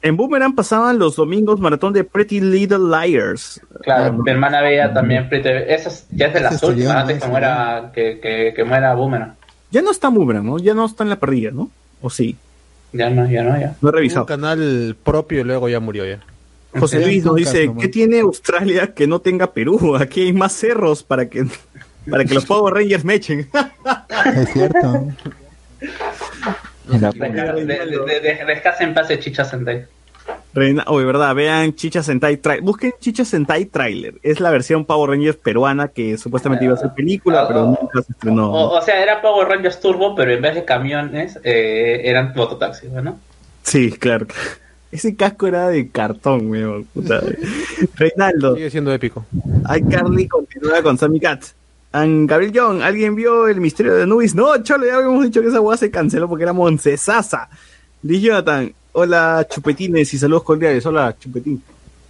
en 0.00 0.16
Boomerang 0.16 0.54
pasaban 0.54 0.98
los 0.98 1.16
domingos 1.16 1.60
maratón 1.60 1.92
de 1.92 2.04
Pretty 2.04 2.40
Little 2.40 2.78
Liars. 2.78 3.60
Claro, 3.82 4.14
mi 4.14 4.30
hermana 4.30 4.62
veía 4.62 4.92
también 4.94 5.28
Pretty 5.28 5.48
Esa 5.68 5.90
es- 5.90 6.06
ya 6.10 6.28
es 6.28 6.34
de 6.34 6.40
las 6.40 6.62
últimas, 6.62 6.96
antes 6.96 7.16
¿no? 7.18 7.24
que 7.24 7.28
muera, 7.30 7.92
que, 7.94 8.20
que, 8.20 8.52
que 8.56 8.64
muera 8.64 8.94
Boomerang. 8.94 9.34
Ya 9.70 9.82
no 9.82 9.90
está 9.90 10.08
Boomerang, 10.08 10.46
¿no? 10.46 10.58
Ya 10.58 10.74
no 10.74 10.84
está 10.86 11.04
en 11.04 11.10
la 11.10 11.20
parrilla, 11.20 11.50
¿no? 11.50 11.70
¿O 12.00 12.10
sí? 12.10 12.36
Ya 12.92 13.10
no, 13.10 13.28
ya 13.30 13.42
no, 13.42 13.58
ya. 13.58 13.76
No 13.80 13.90
he 13.90 13.92
revisado. 13.92 14.22
Un 14.22 14.28
canal 14.28 14.96
propio 15.02 15.40
y 15.40 15.44
luego 15.44 15.68
ya 15.68 15.80
murió 15.80 16.06
ya. 16.06 16.20
José 16.78 17.00
Luis 17.00 17.24
nos 17.24 17.36
dice, 17.36 17.70
¿qué 17.78 17.88
tiene 17.88 18.20
Australia 18.20 18.92
que 18.94 19.06
no 19.06 19.20
tenga 19.20 19.52
Perú? 19.52 19.96
Aquí 19.96 20.22
hay 20.22 20.32
más 20.32 20.52
cerros 20.52 21.02
para 21.02 21.28
que, 21.28 21.46
para 22.10 22.24
que 22.24 22.34
los 22.34 22.44
Power 22.44 22.74
Rangers 22.74 23.04
me 23.04 23.14
echen. 23.14 23.48
Es 24.34 24.52
cierto. 24.52 25.06
Descansa 28.46 28.84
en 28.84 28.94
paz 28.94 29.08
de 29.08 29.18
Chicha 29.18 29.44
Sentai. 29.44 29.86
Reina, 30.54 30.84
oye, 30.88 31.04
verdad, 31.04 31.34
vean 31.34 31.74
Chicha 31.74 32.02
Sentai 32.02 32.38
Trailer. 32.38 32.64
Busquen 32.64 32.92
Chicha 32.98 33.24
Sentai 33.24 33.66
Trailer. 33.66 34.14
Es 34.22 34.40
la 34.40 34.50
versión 34.50 34.84
Power 34.84 35.10
Rangers 35.10 35.36
peruana 35.36 35.88
que 35.88 36.16
supuestamente 36.18 36.64
iba 36.64 36.74
a 36.74 36.78
ser 36.78 36.90
película, 36.94 37.46
pero 37.46 37.66
nunca 37.66 38.02
se 38.02 38.12
estrenó. 38.12 38.50
O, 38.52 38.78
o 38.78 38.82
sea, 38.82 39.00
era 39.02 39.20
Power 39.22 39.46
Rangers 39.48 39.80
Turbo, 39.80 40.14
pero 40.14 40.32
en 40.32 40.42
vez 40.42 40.54
de 40.54 40.64
camiones 40.64 41.38
eh, 41.44 42.02
eran 42.04 42.32
mototaxis, 42.34 42.90
¿no? 42.90 43.18
Sí, 43.62 43.92
claro. 43.92 44.26
Ese 44.90 45.14
casco 45.14 45.46
era 45.46 45.68
de 45.68 45.90
cartón, 45.90 46.50
weón. 46.50 46.84
puta. 46.84 47.20
Reinaldo. 47.96 48.54
Sigue 48.54 48.70
siendo 48.70 48.92
épico. 48.92 49.26
iCarly 49.76 50.26
continúa 50.26 50.82
con 50.82 50.96
Sammy 50.96 51.20
Cat. 51.20 51.44
And 51.92 52.28
Gabriel 52.28 52.52
John, 52.54 52.82
¿alguien 52.82 53.14
vio 53.14 53.48
el 53.48 53.60
misterio 53.60 53.94
de 53.94 54.06
Nubis? 54.06 54.34
No, 54.34 54.62
cholo, 54.62 54.86
ya 54.86 54.96
habíamos 54.96 55.24
dicho 55.24 55.40
que 55.40 55.48
esa 55.48 55.60
hueá 55.60 55.76
se 55.76 55.90
canceló 55.90 56.28
porque 56.28 56.44
era 56.44 56.52
Moncesasa. 56.52 57.48
Liz 58.02 58.22
Jonathan, 58.22 58.72
hola 58.98 59.46
chupetines 59.48 60.12
y 60.12 60.18
saludos 60.18 60.42
cordiales. 60.42 60.84
Hola 60.84 61.14
chupetín. 61.18 61.62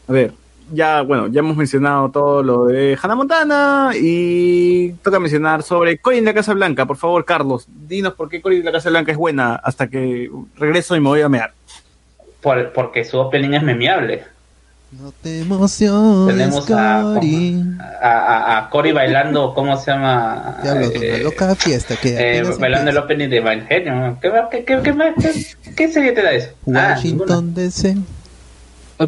A 0.08 0.12
ver, 0.12 0.32
ya, 0.72 1.02
bueno, 1.02 1.26
ya 1.26 1.40
hemos 1.40 1.56
mencionado 1.56 2.10
todo 2.10 2.42
lo 2.42 2.64
de 2.66 2.98
Hannah 3.00 3.14
Montana 3.14 3.90
y 3.94 4.92
toca 5.02 5.20
mencionar 5.20 5.62
sobre 5.62 5.98
Cory 5.98 6.18
en 6.18 6.24
la 6.24 6.34
Casa 6.34 6.54
Blanca. 6.54 6.86
Por 6.86 6.96
favor, 6.96 7.24
Carlos, 7.24 7.66
dinos 7.68 8.14
por 8.14 8.28
qué 8.28 8.40
Cory 8.40 8.56
en 8.56 8.64
la 8.64 8.72
Casa 8.72 8.88
Blanca 8.90 9.12
es 9.12 9.18
buena 9.18 9.56
hasta 9.56 9.88
que 9.88 10.30
regreso 10.56 10.96
y 10.96 11.00
me 11.00 11.08
voy 11.08 11.20
a 11.20 11.28
mear. 11.28 11.52
Por, 12.40 12.72
porque 12.72 13.04
su 13.04 13.18
opening 13.18 13.52
es 13.52 13.62
memeable. 13.62 14.24
No 14.90 15.12
te 15.22 15.40
emociones, 15.42 16.34
Tenemos 16.34 16.70
a, 16.70 17.02
Cory. 17.14 17.62
a, 18.00 18.08
a, 18.08 18.58
a 18.58 18.70
Cory 18.70 18.92
bailando, 18.92 19.52
¿cómo 19.54 19.76
se 19.76 19.90
llama? 19.90 20.56
Diablos, 20.62 20.92
una 20.96 21.04
Eh, 21.04 21.22
loca 21.22 21.54
fiesta 21.56 21.94
que 21.96 22.38
eh, 22.38 22.42
bailando 22.58 22.90
el 22.90 22.96
opening 22.96 23.28
de 23.28 23.36
Evangelion. 23.36 24.16
¿Qué, 24.20 24.32
qué, 24.50 24.64
qué, 24.64 24.80
qué, 24.82 24.94
qué- 25.20 25.74
qué 25.74 25.92
serie 25.92 26.12
te 26.12 26.22
da 26.22 26.32
eso? 26.32 26.50
Ah, 26.74 26.94
Washington 26.96 27.52
DC. 27.54 27.98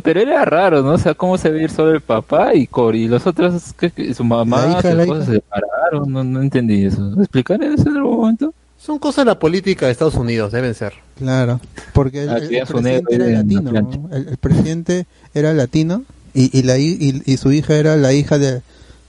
Pero 0.05 0.21
era 0.21 0.45
raro, 0.45 0.83
¿no? 0.83 0.93
O 0.93 0.99
sea, 0.99 1.15
cómo 1.15 1.37
se 1.39 1.51
ve 1.51 1.63
ir 1.63 1.71
solo 1.71 1.93
el 1.93 2.01
papá 2.03 2.55
y 2.55 2.67
Cory. 2.67 3.05
Y 3.05 3.09
los 3.09 3.27
otros, 3.27 3.73
¿qué, 3.79 3.91
qué? 3.91 4.13
su 4.15 4.23
mamá, 4.23 4.67
La 4.67 4.73
hija, 4.73 4.83
su 4.83 5.01
esposa 5.01 5.25
se 5.25 5.33
separaron. 5.33 6.13
No, 6.13 6.23
no 6.23 6.43
entendí 6.43 6.85
eso. 6.85 7.01
¿Me 7.01 7.23
explicaré 7.23 7.73
eso 7.75 7.89
en 7.89 7.97
algún 7.97 8.17
momento? 8.19 8.55
Son 8.81 8.99
cosas 8.99 9.27
de 9.27 9.31
la 9.33 9.39
política 9.39 9.87
de 9.87 9.93
Estados 9.93 10.15
Unidos, 10.15 10.53
deben 10.53 10.75
ser. 10.75 10.95
Claro, 11.19 11.61
porque 11.93 12.23
el, 12.23 12.31
presidente 12.67 13.15
era 13.15 13.27
latino, 13.29 14.09
el, 14.11 14.29
el 14.29 14.37
presidente 14.39 15.07
era 15.35 15.53
latino 15.53 16.05
y, 16.33 16.59
y, 16.59 16.63
la, 16.63 16.79
y, 16.79 17.23
y 17.27 17.37
su 17.37 17.53
hija 17.53 17.75
era 17.77 17.97
la 17.97 18.15
hija 18.15 18.39
de, 18.39 18.63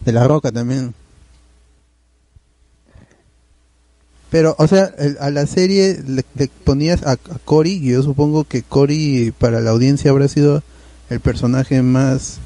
de 0.03 0.11
la 0.11 0.27
Roca 0.27 0.51
también. 0.51 0.93
Pero, 4.29 4.55
o 4.59 4.67
sea, 4.67 4.91
el- 4.97 5.17
a 5.19 5.29
la 5.29 5.45
serie 5.45 6.01
le, 6.05 6.25
le 6.35 6.49
ponías 6.65 7.03
a, 7.03 7.11
a 7.13 7.17
Cory, 7.45 7.73
y 7.73 7.91
yo 7.91 8.03
supongo 8.03 8.43
que 8.43 8.63
Cory 8.63 9.33
para 9.37 9.61
la 9.61 9.71
audiencia 9.71 10.11
habrá 10.11 10.27
sido 10.27 10.63
el 11.09 11.19
personaje 11.21 11.81
más 11.81 12.39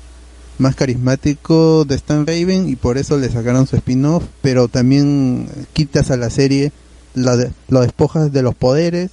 más 0.57 0.75
carismático 0.75 1.83
de 1.83 1.95
Stan 1.95 2.25
Raven 2.25 2.69
y 2.69 2.77
por 2.77 2.97
eso 2.97 3.17
le 3.17 3.29
sacaron 3.29 3.67
su 3.67 3.75
spin-off, 3.75 4.23
pero 4.41 4.69
también 4.69 5.49
quitas 5.73 6.11
a 6.11 6.17
la 6.17 6.29
serie, 6.29 6.71
la 7.15 7.35
de- 7.37 7.51
lo 7.69 7.81
despojas 7.81 8.31
de 8.31 8.41
los 8.43 8.53
poderes. 8.55 9.11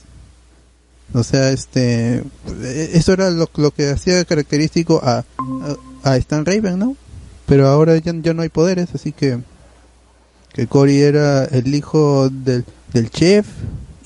O 1.14 1.22
sea, 1.22 1.50
este 1.50 2.22
eso 2.92 3.12
era 3.12 3.30
lo, 3.30 3.48
lo 3.56 3.70
que 3.70 3.90
hacía 3.90 4.24
característico 4.24 5.00
a, 5.02 5.24
a, 6.04 6.10
a 6.10 6.16
Stan 6.16 6.44
Raven, 6.46 6.78
¿no? 6.78 6.96
Pero 7.46 7.68
ahora 7.68 7.96
ya, 7.98 8.12
ya 8.22 8.32
no 8.34 8.42
hay 8.42 8.48
poderes, 8.48 8.88
así 8.94 9.12
que 9.12 9.38
que 10.54 10.66
Cory 10.66 11.00
era 11.00 11.44
el 11.44 11.74
hijo 11.74 12.28
del, 12.30 12.64
del 12.92 13.10
chef 13.10 13.46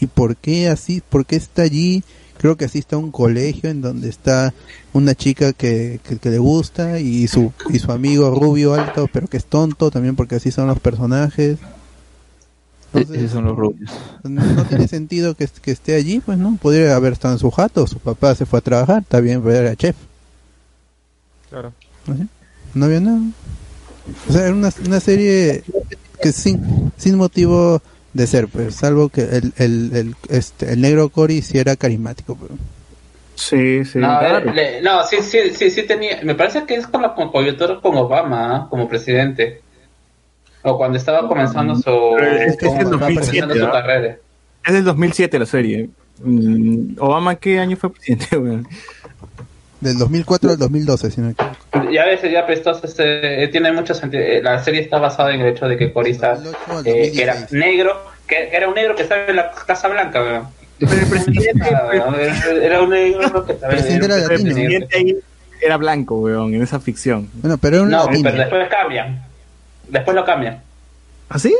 y 0.00 0.06
por 0.06 0.36
qué 0.36 0.68
así, 0.68 1.02
por 1.08 1.26
qué 1.26 1.36
está 1.36 1.62
allí 1.62 2.04
creo 2.38 2.56
que 2.56 2.66
así 2.66 2.78
está 2.78 2.96
un 2.98 3.10
colegio 3.10 3.70
en 3.70 3.80
donde 3.80 4.08
está 4.10 4.52
una 4.92 5.14
chica 5.14 5.52
que, 5.54 6.00
que, 6.06 6.18
que 6.18 6.30
le 6.30 6.38
gusta 6.38 7.00
y 7.00 7.26
su 7.28 7.50
y 7.70 7.78
su 7.78 7.90
amigo 7.92 8.30
rubio 8.30 8.74
alto 8.74 9.08
pero 9.12 9.26
que 9.26 9.38
es 9.38 9.46
tonto 9.46 9.90
también 9.90 10.14
porque 10.16 10.34
así 10.36 10.50
son 10.52 10.66
los 10.68 10.78
personajes 10.78 11.56
Esos 13.00 13.30
son 13.30 13.44
los 13.46 13.56
rubios. 13.56 13.90
no, 14.24 14.42
no 14.44 14.64
tiene 14.64 14.88
sentido 14.88 15.34
que, 15.34 15.48
que 15.62 15.70
esté 15.70 15.94
allí 15.94 16.20
pues 16.20 16.38
no 16.38 16.56
podría 16.60 16.94
haber 16.96 17.12
estado 17.14 17.34
en 17.34 17.40
su 17.40 17.50
jato 17.50 17.86
su 17.86 17.98
papá 17.98 18.34
se 18.34 18.46
fue 18.46 18.58
a 18.58 18.62
trabajar 18.62 19.02
está 19.02 19.20
bien 19.20 19.42
pero 19.42 19.56
era 19.56 19.76
chef 19.76 19.96
Claro. 21.50 21.72
¿no? 22.74 22.84
había 22.84 23.00
nada 23.00 23.18
o 24.28 24.32
sea 24.32 24.42
era 24.46 24.52
una, 24.54 24.70
una 24.86 25.00
serie 25.00 25.62
que 26.22 26.32
sin 26.32 26.92
sin 26.96 27.16
motivo 27.16 27.80
de 28.12 28.26
ser 28.26 28.48
pues 28.48 28.74
salvo 28.74 29.08
que 29.08 29.22
el 29.22 29.52
el, 29.56 29.90
el, 29.94 30.16
este, 30.28 30.72
el 30.72 30.80
negro 30.80 31.08
Cory 31.08 31.42
sí 31.42 31.58
era 31.58 31.76
carismático 31.76 32.34
pues. 32.34 32.50
pero 32.50 32.76
Sí, 33.38 33.84
sí. 33.84 33.98
No, 33.98 34.18
le- 34.54 34.80
no, 34.80 35.04
sí, 35.06 35.16
sí, 35.20 35.50
sí, 35.54 35.70
sí 35.70 35.82
tenía. 35.82 36.20
Me 36.24 36.34
parece 36.34 36.64
que 36.64 36.74
es 36.76 36.86
con 36.86 37.02
la 37.02 37.14
con- 37.14 37.30
coyuntura 37.30 37.78
con 37.82 37.94
Obama 37.94 38.56
¿ah? 38.56 38.66
como 38.70 38.88
presidente. 38.88 39.60
O 40.68 40.76
cuando 40.76 40.98
estaba 40.98 41.28
comenzando 41.28 41.74
su, 41.76 42.16
es 42.18 42.56
que 42.56 42.66
es 42.66 42.72
el 42.74 42.78
estaba 42.80 42.98
2007, 43.06 43.40
comenzando 43.40 43.54
su 43.66 43.72
carrera. 43.72 44.16
Es 44.66 44.74
del 44.74 44.84
2007 44.84 45.38
la 45.38 45.46
serie. 45.46 45.88
Mm, 46.22 46.96
Obama, 46.98 47.36
¿qué 47.36 47.60
año 47.60 47.76
fue 47.76 47.90
presidente? 47.92 48.26
del 49.80 49.98
2004 49.98 50.50
al 50.50 50.58
2012 50.58 51.10
si 51.10 51.20
no 51.20 51.26
me 51.28 51.32
equivoco. 51.34 51.90
Ya 51.92 52.02
a 52.02 52.06
veces 52.06 52.32
ya 52.32 52.44
prestó, 52.46 52.72
este, 52.82 53.44
eh, 53.44 53.48
tiene 53.48 53.70
mucho 53.72 53.94
sentido. 53.94 54.22
Eh, 54.24 54.40
La 54.42 54.58
serie 54.64 54.80
está 54.80 54.98
basada 54.98 55.32
en 55.34 55.40
el 55.42 55.48
hecho 55.48 55.68
de 55.68 55.76
que 55.76 55.92
Cory 55.92 56.10
está, 56.12 56.36
eh, 56.84 57.12
que 57.14 57.22
era 57.22 57.46
negro, 57.52 57.92
que, 58.26 58.48
que 58.50 58.56
era 58.56 58.68
un 58.68 58.74
negro 58.74 58.96
que 58.96 59.02
estaba 59.02 59.26
en 59.26 59.36
la 59.36 59.52
Casa 59.66 59.86
Blanca, 59.88 60.20
weón. 60.20 60.46
Era 62.62 62.82
un 62.82 62.90
negro 62.90 63.46
que 63.46 63.52
estaba 63.52 63.72
en 63.72 63.78
Presidente 63.78 64.06
era 64.06 64.76
El 64.76 64.88
ahí 64.94 65.16
era 65.62 65.76
blanco, 65.78 66.18
weón, 66.20 66.52
en 66.54 66.62
esa 66.62 66.78
ficción. 66.80 67.30
bueno 67.34 67.56
pero 67.56 67.76
era 67.76 67.84
un 67.84 67.90
No, 67.90 68.04
latino. 68.04 68.22
pero 68.30 68.38
después 68.42 68.68
cambian. 68.68 69.25
Después 69.88 70.14
lo 70.14 70.24
cambian. 70.24 70.62
¿Así? 71.28 71.54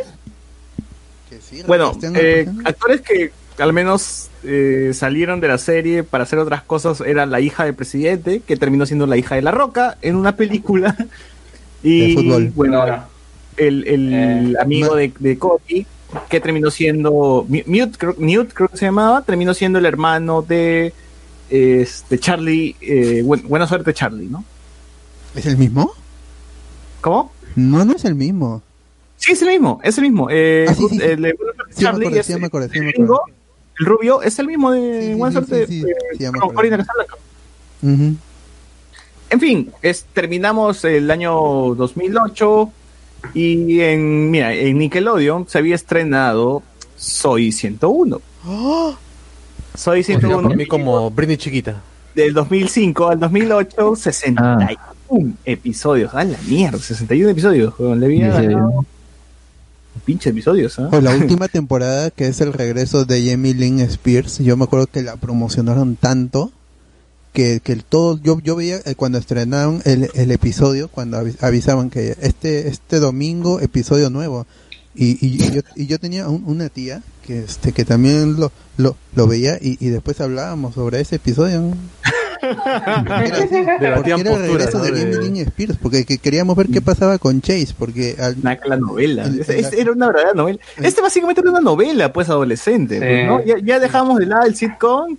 Bueno, 1.66 1.90
Cristian, 1.90 2.14
eh, 2.16 2.44
Cristian. 2.44 2.66
actores 2.66 3.00
que 3.02 3.32
al 3.58 3.72
menos 3.72 4.30
eh, 4.44 4.92
salieron 4.94 5.40
de 5.40 5.48
la 5.48 5.58
serie 5.58 6.02
para 6.04 6.24
hacer 6.24 6.38
otras 6.38 6.62
cosas 6.62 7.00
era 7.00 7.26
la 7.26 7.40
hija 7.40 7.64
del 7.64 7.74
presidente, 7.74 8.40
que 8.46 8.56
terminó 8.56 8.86
siendo 8.86 9.06
la 9.06 9.16
hija 9.16 9.34
de 9.34 9.42
la 9.42 9.50
Roca 9.50 9.96
en 10.02 10.16
una 10.16 10.36
película. 10.36 10.96
Y 11.82 12.14
De 12.16 12.22
fútbol. 12.22 12.52
bueno, 12.54 12.84
No, 12.84 12.96
no. 12.96 13.02
el, 13.58 13.86
el 13.86 14.56
amigo 14.60 14.96
de, 14.96 15.12
de 15.20 15.38
Cody, 15.38 15.86
que 16.28 16.40
terminó 16.40 16.70
siendo 16.70 17.44
Mu- 17.48 17.62
Mute, 17.66 17.92
creo, 17.98 18.14
Newt, 18.18 18.52
creo 18.52 18.68
que 18.68 18.76
se 18.78 18.86
llamaba, 18.86 19.22
terminó 19.22 19.52
siendo 19.54 19.78
el 19.78 19.84
hermano 19.86 20.42
de 20.42 20.92
este 21.48 22.18
Charlie, 22.18 22.74
eh, 22.80 23.22
buen- 23.24 23.46
buena 23.46 23.68
suerte 23.68 23.92
Charlie, 23.94 24.26
¿no? 24.26 24.42
¿Es 25.36 25.46
el 25.46 25.58
mismo? 25.58 25.92
¿Cómo? 27.02 27.30
No, 27.56 27.84
no 27.84 27.94
es 27.94 28.04
el 28.04 28.14
mismo. 28.14 28.62
Sí, 29.16 29.32
es 29.32 29.42
el 29.42 29.48
mismo, 29.48 29.80
es 29.82 29.98
el 29.98 30.04
mismo. 30.04 30.28
Eh, 30.30 30.66
Ah, 30.68 30.74
sí, 30.74 30.86
sí, 30.90 30.98
sí. 30.98 31.02
el 31.04 31.22
de 31.22 31.34
Charlie 31.76 32.18
es 32.18 32.28
me 32.28 32.38
me 32.38 32.92
el 33.78 33.86
rubio, 33.86 34.22
es 34.22 34.38
el 34.38 34.46
mismo 34.46 34.70
de 34.70 35.14
Buena 35.16 35.32
Suerte. 35.32 35.66
En 39.28 39.40
fin, 39.40 39.72
es, 39.82 40.04
terminamos 40.12 40.84
el 40.84 41.10
año 41.10 41.32
2008 41.74 42.70
y 43.34 43.80
en, 43.80 44.30
mira, 44.30 44.52
en 44.54 44.78
Nickelodeon 44.78 45.48
se 45.48 45.58
había 45.58 45.74
estrenado 45.74 46.62
Soy 46.96 47.50
101. 47.52 48.20
Soy 48.44 48.54
O 48.54 48.96
sea, 49.76 49.94
101 50.04 50.42
para 50.42 50.56
mí 50.56 50.66
como 50.66 51.10
Britney 51.10 51.36
chiquita. 51.36 51.82
del 52.14 52.32
2005 52.32 53.08
al 53.08 53.20
2008, 53.20 53.94
61 55.08 55.34
episodios. 55.44 56.14
A 56.14 56.24
la 56.24 56.38
mierda, 56.48 56.78
61 56.78 57.30
episodios. 57.30 57.74
Le 57.78 58.06
había 58.06 58.36
Sí. 58.40 58.46
ganado 58.46 58.84
pinche 60.04 60.30
episodios, 60.30 60.78
¿ah? 60.78 60.90
La 61.00 61.16
última 61.16 61.48
temporada 61.48 62.10
que 62.10 62.28
es 62.28 62.40
el 62.40 62.52
regreso 62.52 63.04
de 63.06 63.28
Jamie 63.30 63.54
Lynn 63.54 63.80
Spears, 63.80 64.38
yo 64.38 64.56
me 64.56 64.64
acuerdo 64.64 64.86
que 64.86 65.02
la 65.02 65.16
promocionaron 65.16 65.96
tanto 65.96 66.52
que, 67.32 67.60
que 67.60 67.72
el 67.72 67.82
todo, 67.84 68.20
yo, 68.22 68.38
yo 68.40 68.56
veía 68.56 68.78
eh, 68.84 68.94
cuando 68.94 69.18
estrenaron 69.18 69.80
el, 69.84 70.10
el 70.14 70.30
episodio, 70.30 70.88
cuando 70.88 71.18
avi- 71.20 71.36
avisaban 71.40 71.90
que 71.90 72.16
este, 72.20 72.68
este 72.68 72.98
domingo 73.00 73.60
episodio 73.60 74.08
nuevo. 74.10 74.46
Y, 74.94 75.18
y, 75.26 75.42
y 75.44 75.50
yo, 75.52 75.60
y 75.74 75.86
yo 75.86 75.98
tenía 75.98 76.28
un- 76.28 76.44
una 76.46 76.68
tía 76.68 77.02
que 77.26 77.40
este 77.40 77.72
que 77.72 77.84
también 77.84 78.38
lo, 78.40 78.52
lo, 78.78 78.96
lo 79.14 79.26
veía 79.26 79.58
y, 79.60 79.76
y 79.84 79.88
después 79.90 80.20
hablábamos 80.20 80.74
sobre 80.74 81.00
ese 81.00 81.16
episodio. 81.16 81.74
Porque 82.40 83.58
era, 83.58 83.76
porque 83.96 84.10
Debatían 84.10 84.20
era 84.20 84.30
el 84.30 84.36
posturas, 84.36 84.72
regreso 84.72 84.78
de 84.82 85.20
Lynn 85.22 85.36
Spears, 85.38 85.78
porque 85.80 86.04
que 86.04 86.18
queríamos 86.18 86.56
ver 86.56 86.66
qué 86.68 86.80
pasaba 86.80 87.18
con 87.18 87.40
Chase, 87.40 87.74
porque 87.78 88.16
al, 88.18 88.36
Una 88.40 88.58
la 88.64 88.76
novela. 88.76 89.24
el- 89.24 89.40
Es- 89.40 89.48
es- 89.48 89.72
era 89.72 89.92
una 89.92 90.06
verdadera 90.06 90.32
novela. 90.34 90.58
Este 90.82 91.00
básicamente 91.00 91.40
era 91.40 91.50
una 91.50 91.60
novela, 91.60 92.12
pues, 92.12 92.28
adolescente. 92.28 92.98
pues, 92.98 93.26
¿no? 93.26 93.44
Ya, 93.44 93.56
ya 93.62 93.78
dejamos 93.78 94.18
de 94.18 94.26
lado 94.26 94.46
el 94.46 94.54
sitcom 94.54 95.16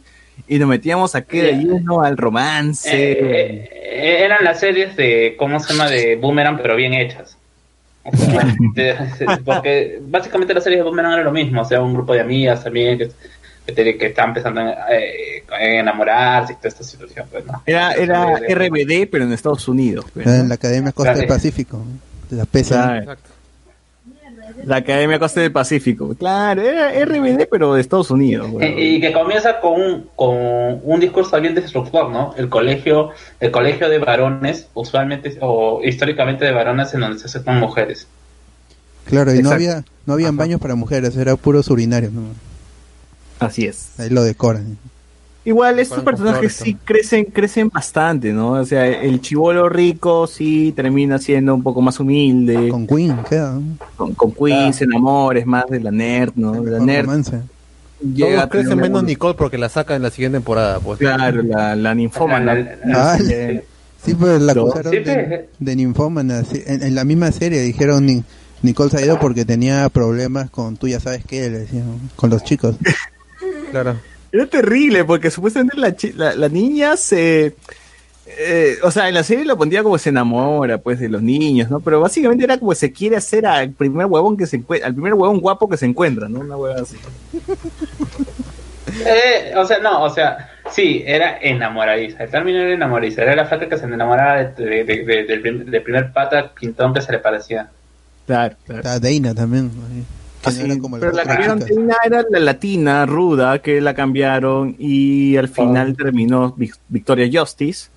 y 0.48 0.60
nos 0.60 0.70
metíamos 0.70 1.16
aquí 1.16 1.40
de 1.40 1.54
lleno 1.54 2.02
al 2.02 2.18
romance. 2.18 2.90
Eh, 2.92 3.70
eh, 3.74 4.24
eran 4.24 4.44
las 4.44 4.60
series 4.60 4.96
de, 4.96 5.36
¿cómo 5.38 5.60
se 5.60 5.74
llama? 5.74 5.90
De 5.90 6.16
Boomerang, 6.16 6.60
pero 6.62 6.76
bien 6.76 6.94
hechas. 6.94 7.36
O 8.04 8.16
sea, 8.16 8.56
de- 8.74 8.96
porque 9.44 10.00
básicamente 10.02 10.54
las 10.54 10.64
series 10.64 10.80
de 10.80 10.84
Boomerang 10.84 11.14
eran 11.14 11.26
lo 11.26 11.32
mismo, 11.32 11.62
o 11.62 11.66
sea, 11.66 11.82
un 11.82 11.94
grupo 11.94 12.14
de 12.14 12.22
amigas 12.22 12.64
también 12.64 12.98
que, 12.98 13.12
que, 13.76 14.06
estaban 14.08 14.30
empezando 14.32 14.62
a 14.62 14.94
eh, 14.94 15.44
a 15.52 15.64
enamorarse 15.64 16.54
y 16.54 16.56
toda 16.58 16.70
esta 16.70 16.84
situación, 16.84 17.28
pues, 17.32 17.46
¿no? 17.46 17.62
Era, 17.66 17.94
era 17.94 18.36
RBD, 18.36 19.10
pero 19.12 19.24
en 19.26 19.34
Estados 19.34 19.68
Unidos. 19.68 20.06
pues, 20.14 20.26
¿no? 20.26 20.34
en 20.34 20.50
la 20.50 20.56
Academia 20.56 20.92
Costa 20.92 21.14
del. 21.14 21.28
Pacífico, 21.28 21.84
de 22.30 22.38
la 22.38 22.46
PSA. 22.46 23.02
Claro. 23.04 23.20
La 24.64 24.78
Academia 24.78 25.20
Costa 25.20 25.42
del 25.42 25.52
Pacífico. 25.52 26.16
Claro, 26.16 26.62
era 26.62 26.90
RBD, 27.06 27.48
pero 27.50 27.74
de 27.74 27.82
Estados 27.82 28.12
Unidos. 28.12 28.50
y 28.62 29.00
que 29.00 29.12
comienza 29.12 29.60
con 29.60 29.80
un, 29.80 30.10
con 30.16 30.82
un 30.84 31.00
discurso 31.00 31.40
bien 31.40 31.54
destructor, 31.54 32.10
¿no? 32.10 32.34
El 32.38 32.50
colegio, 32.50 33.12
el 33.40 33.52
colegio 33.52 33.90
de 33.90 34.00
varones, 34.00 34.68
usualmente 34.74 35.38
o 35.42 35.82
históricamente 35.84 36.46
de 36.46 36.52
varones 36.52 36.94
en 36.94 37.02
donde 37.02 37.20
se 37.20 37.26
aceptan 37.26 37.60
mujeres. 37.60 38.08
Claro, 39.06 39.32
y 39.32 39.36
no 39.36 39.52
Exacto. 39.52 39.56
había 39.56 39.84
no 40.08 40.14
habían 40.14 40.38
baños 40.38 40.62
para 40.62 40.74
mujeres, 40.76 41.16
era 41.18 41.36
puros 41.36 41.70
urinarios. 41.70 42.14
¿no? 42.14 42.22
Así 43.40 43.66
es. 43.66 43.88
Ahí 43.98 44.10
lo 44.10 44.24
decoran. 44.24 44.78
Igual 45.46 45.80
estos 45.80 46.04
personajes 46.04 46.52
sí 46.54 46.76
crecen, 46.84 47.24
crecen 47.26 47.70
bastante, 47.70 48.34
¿no? 48.34 48.52
O 48.52 48.66
sea, 48.66 48.86
el 48.86 49.22
chivolo 49.22 49.70
rico 49.70 50.28
sí 50.28 50.74
termina 50.76 51.20
siendo 51.20 51.56
un 51.56 51.64
poco 51.64 51.82
más 51.82 51.98
humilde. 52.02 52.68
Con 52.68 52.86
Queen, 52.86 53.18
queda. 53.30 53.54
¿no? 53.54 53.62
Con, 53.96 54.14
con 54.14 54.32
Queen 54.34 54.74
se 54.74 54.84
enamora, 54.84 55.40
es 55.40 55.46
más 55.46 55.66
de 55.70 55.80
la 55.80 55.92
nerd, 55.92 56.34
¿no? 56.36 56.52
De 56.62 56.72
la 56.72 56.80
nerd. 56.80 57.06
romance. 57.06 57.40
Llega 58.14 58.40
Todos 58.42 58.50
crecen 58.52 58.78
menos 58.78 59.00
un- 59.02 59.08
Nicole 59.08 59.36
porque 59.36 59.58
la 59.58 59.70
saca 59.70 59.96
en 59.96 60.02
la 60.04 60.10
siguiente 60.12 60.38
temporada, 60.40 60.80
pues. 60.82 61.00
Claro, 61.00 61.42
la, 61.42 61.76
la 61.78 61.96
ninfómana. 61.96 62.68
Ah, 62.94 63.18
Eh, 63.30 63.64
Sí, 64.06 64.14
pues 64.16 64.40
la 64.42 64.54
Sí, 64.54 64.60
de, 64.60 65.02
pues. 65.02 65.42
de 65.60 65.76
ninfómana. 65.78 66.44
sí. 66.44 66.62
En, 66.68 66.84
en 66.84 66.94
la 66.94 67.04
misma 67.06 67.32
serie 67.32 67.62
dijeron 67.62 68.06
Ni- 68.06 68.24
Nicole 68.62 68.90
se 68.92 68.98
ha 68.98 69.06
ido 69.06 69.18
porque 69.20 69.46
tenía 69.46 69.88
problemas 69.90 70.50
con 70.50 70.76
tú 70.78 70.88
ya 70.90 71.00
sabes 71.00 71.24
qué, 71.26 71.50
le 71.50 71.60
decían, 71.60 71.86
con 72.18 72.30
los 72.30 72.44
chicos. 72.44 72.76
Claro. 73.72 73.98
Era 74.32 74.46
terrible 74.46 75.04
porque 75.06 75.32
supuestamente 75.32 75.78
la, 75.78 75.96
chi- 75.96 76.14
la, 76.14 76.36
la 76.36 76.50
niña 76.50 76.98
se... 76.98 77.56
eh, 78.26 78.78
o 78.84 78.92
sea, 78.92 79.08
en 79.08 79.14
la 79.16 79.24
serie 79.24 79.46
lo 79.46 79.58
pondría 79.58 79.84
como 79.84 79.98
se 79.98 80.10
enamora, 80.10 80.78
pues, 80.80 81.00
de 81.00 81.08
los 81.10 81.22
niños, 81.22 81.70
¿no? 81.70 81.80
Pero 81.80 82.02
básicamente 82.02 82.44
era 82.44 82.58
como 82.58 82.76
se 82.76 82.92
quiere 82.92 83.16
hacer 83.16 83.46
al 83.46 83.72
primer 83.72 84.06
huevón 84.08 84.36
que 84.38 84.46
se 84.46 84.58
encuentra, 84.58 84.88
al 84.88 84.94
primer 84.94 85.14
huevón 85.14 85.40
guapo 85.40 85.70
que 85.70 85.78
se 85.78 85.86
encuentra, 85.86 86.28
¿no? 86.28 86.40
Una 86.42 86.58
hueva 86.58 86.82
así. 86.82 86.98
Eh, 89.06 89.54
o 89.56 89.66
sea, 89.66 89.80
no, 89.80 90.02
o 90.04 90.10
sea, 90.10 90.50
sí, 90.72 91.04
era 91.06 91.38
enamoradiza. 91.40 92.24
El 92.24 92.32
término 92.32 92.60
era 92.60 92.74
enamoradiza. 92.74 93.22
Era 93.22 93.36
la 93.36 93.46
flaca 93.46 93.68
que 93.68 93.78
se 93.78 93.86
enamoraba 93.86 94.38
de- 94.44 94.66
de- 94.66 94.84
de- 94.86 95.04
de- 95.04 95.24
del, 95.26 95.42
prim- 95.42 95.66
del 95.66 95.84
primer 95.84 96.12
pata 96.14 96.52
pintón 96.58 96.94
que 96.94 97.02
se 97.02 97.12
le 97.12 97.20
parecía. 97.20 97.70
Claro, 98.26 98.56
claro. 98.66 98.80
Está 98.82 99.00
Dana 99.00 99.36
también. 99.36 99.70
ahí, 99.92 100.04
que 100.56 100.60
no 100.68 100.74
era 100.74 100.82
como 100.82 101.00
pero 101.00 101.12
la 101.12 101.24
cambiaron 101.24 101.64
era 102.06 102.24
la 102.30 102.40
latina, 102.40 103.06
ruda, 103.06 103.60
que 103.62 103.82
la 103.82 103.94
cambiaron 103.94 104.76
y 104.80 105.36
al 105.38 105.48
final 105.50 105.96
terminó 105.96 106.54
Vic- 106.56 106.78
Victoria 106.90 107.28
Justice, 107.32 107.90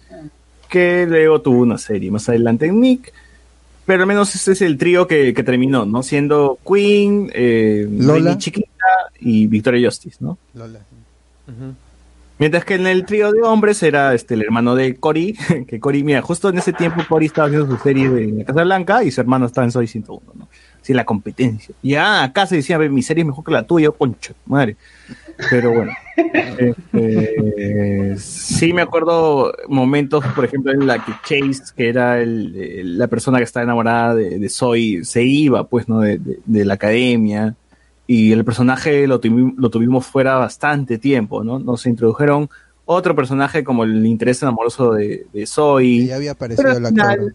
que 0.68 1.06
luego 1.08 1.40
tuvo 1.40 1.60
una 1.62 1.78
serie 1.78 2.10
más 2.10 2.28
adelante 2.28 2.66
en 2.66 2.80
Nick. 2.80 3.12
Pero 3.86 4.02
al 4.02 4.06
menos 4.06 4.32
ese 4.36 4.52
es 4.52 4.62
el 4.62 4.78
trío 4.78 5.08
que, 5.08 5.34
que 5.34 5.42
terminó, 5.42 5.84
¿no? 5.84 6.02
Siendo 6.04 6.58
Queen, 6.66 7.30
eh, 7.34 7.88
Lola. 7.90 8.38
Chiquita 8.38 8.68
y 9.18 9.46
Victoria 9.48 9.88
Justice, 9.88 10.18
¿no? 10.20 10.38
Lola. 10.54 10.78
Mientras 12.38 12.64
que 12.64 12.74
en 12.74 12.86
el 12.86 13.04
trío 13.04 13.32
de 13.32 13.42
hombres 13.42 13.82
era 13.82 14.14
este 14.14 14.34
el 14.34 14.42
hermano 14.42 14.74
de 14.74 14.94
Cory, 14.96 15.36
que 15.68 15.78
Cory, 15.80 16.02
mira, 16.04 16.22
justo 16.22 16.48
en 16.48 16.58
ese 16.58 16.72
tiempo 16.72 17.02
Cory 17.08 17.26
estaba 17.26 17.48
haciendo 17.48 17.76
su 17.76 17.82
serie 17.82 18.08
de 18.08 18.28
La 18.28 18.44
Casa 18.44 18.62
Blanca 18.62 19.04
y 19.04 19.10
su 19.10 19.20
hermano 19.20 19.46
estaba 19.46 19.66
en 19.66 19.72
Soy 19.72 19.86
101, 19.86 20.22
¿no? 20.36 20.48
Sí, 20.82 20.94
la 20.94 21.04
competencia. 21.04 21.74
Ya 21.82 22.22
acá 22.22 22.46
se 22.46 22.56
decía, 22.56 22.78
"Ve, 22.78 22.88
mi 22.88 23.02
serie 23.02 23.22
es 23.22 23.26
mejor 23.26 23.44
que 23.44 23.52
la 23.52 23.66
tuya, 23.66 23.90
concha, 23.90 24.32
madre. 24.46 24.76
Pero 25.50 25.72
bueno. 25.72 25.92
este, 26.58 28.16
sí 28.18 28.72
me 28.72 28.82
acuerdo 28.82 29.52
momentos, 29.68 30.24
por 30.34 30.44
ejemplo, 30.44 30.72
en 30.72 30.86
la 30.86 31.04
que 31.04 31.12
Chase, 31.24 31.72
que 31.76 31.88
era 31.88 32.20
el- 32.20 32.98
la 32.98 33.06
persona 33.08 33.38
que 33.38 33.44
estaba 33.44 33.64
enamorada 33.64 34.14
de, 34.14 34.38
de 34.38 34.48
Zoe, 34.48 35.04
se 35.04 35.22
iba, 35.22 35.64
pues, 35.64 35.88
¿no? 35.88 36.00
De, 36.00 36.18
de- 36.18 36.40
de 36.44 36.64
la 36.64 36.74
academia. 36.74 37.54
Y 38.06 38.32
el 38.32 38.44
personaje 38.44 39.06
lo, 39.06 39.20
tuvi- 39.20 39.54
lo 39.56 39.70
tuvimos 39.70 40.06
fuera 40.06 40.36
bastante 40.36 40.98
tiempo, 40.98 41.44
¿no? 41.44 41.58
Nos 41.58 41.86
introdujeron 41.86 42.48
otro 42.84 43.14
personaje 43.14 43.62
como 43.62 43.84
el 43.84 44.04
interés 44.04 44.42
amoroso 44.42 44.92
de, 44.92 45.26
de 45.32 45.46
Zoe. 45.46 46.06
Ya 46.06 46.16
había 46.16 46.32
aparecido 46.32 46.64
Pero 46.74 46.76
actor. 46.88 46.90
final- 46.90 47.34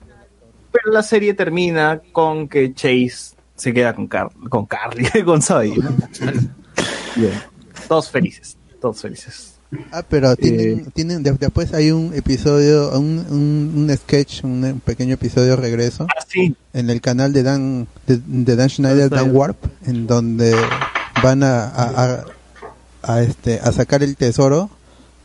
pero 0.72 0.92
la 0.92 1.04
serie 1.04 1.34
termina 1.34 2.02
con 2.12 2.50
que 2.50 2.74
Chase 2.74 3.35
se 3.56 3.74
queda 3.74 3.94
con, 3.96 4.08
Car 4.08 4.30
con 4.50 4.66
Carly, 4.66 5.06
con. 5.26 5.42
Bien. 7.16 7.32
Todos 7.88 8.10
felices, 8.10 8.58
todos 8.82 9.02
felices. 9.02 9.52
Ah, 9.92 10.04
pero 10.08 10.36
tienen, 10.36 10.92
tienen 10.92 11.24
de- 11.24 11.34
después 11.34 11.74
hay 11.74 11.92
un 11.92 12.14
episodio, 12.14 12.98
un, 12.98 13.26
un, 13.30 13.74
un 13.90 13.98
sketch, 13.98 14.44
un, 14.44 14.64
un 14.64 14.80
pequeño 14.80 15.16
episodio 15.16 15.52
de 15.52 15.56
regreso 15.58 16.08
en 16.74 16.90
el 16.90 17.02
canal 17.02 17.34
de 17.34 17.44
Dan 17.44 17.88
de, 18.08 18.20
de 18.26 18.56
Dan 18.56 18.70
Schneider, 18.70 19.10
Dan 19.10 19.36
Warp, 19.36 19.58
en 19.86 20.08
donde 20.08 20.56
van 21.24 21.44
a, 21.44 21.64
a, 21.66 22.04
a- 22.06 22.26
a, 23.04 23.22
este 23.22 23.60
a 23.60 23.72
sacar 23.72 24.02
el 24.04 24.16
tesoro 24.16 24.70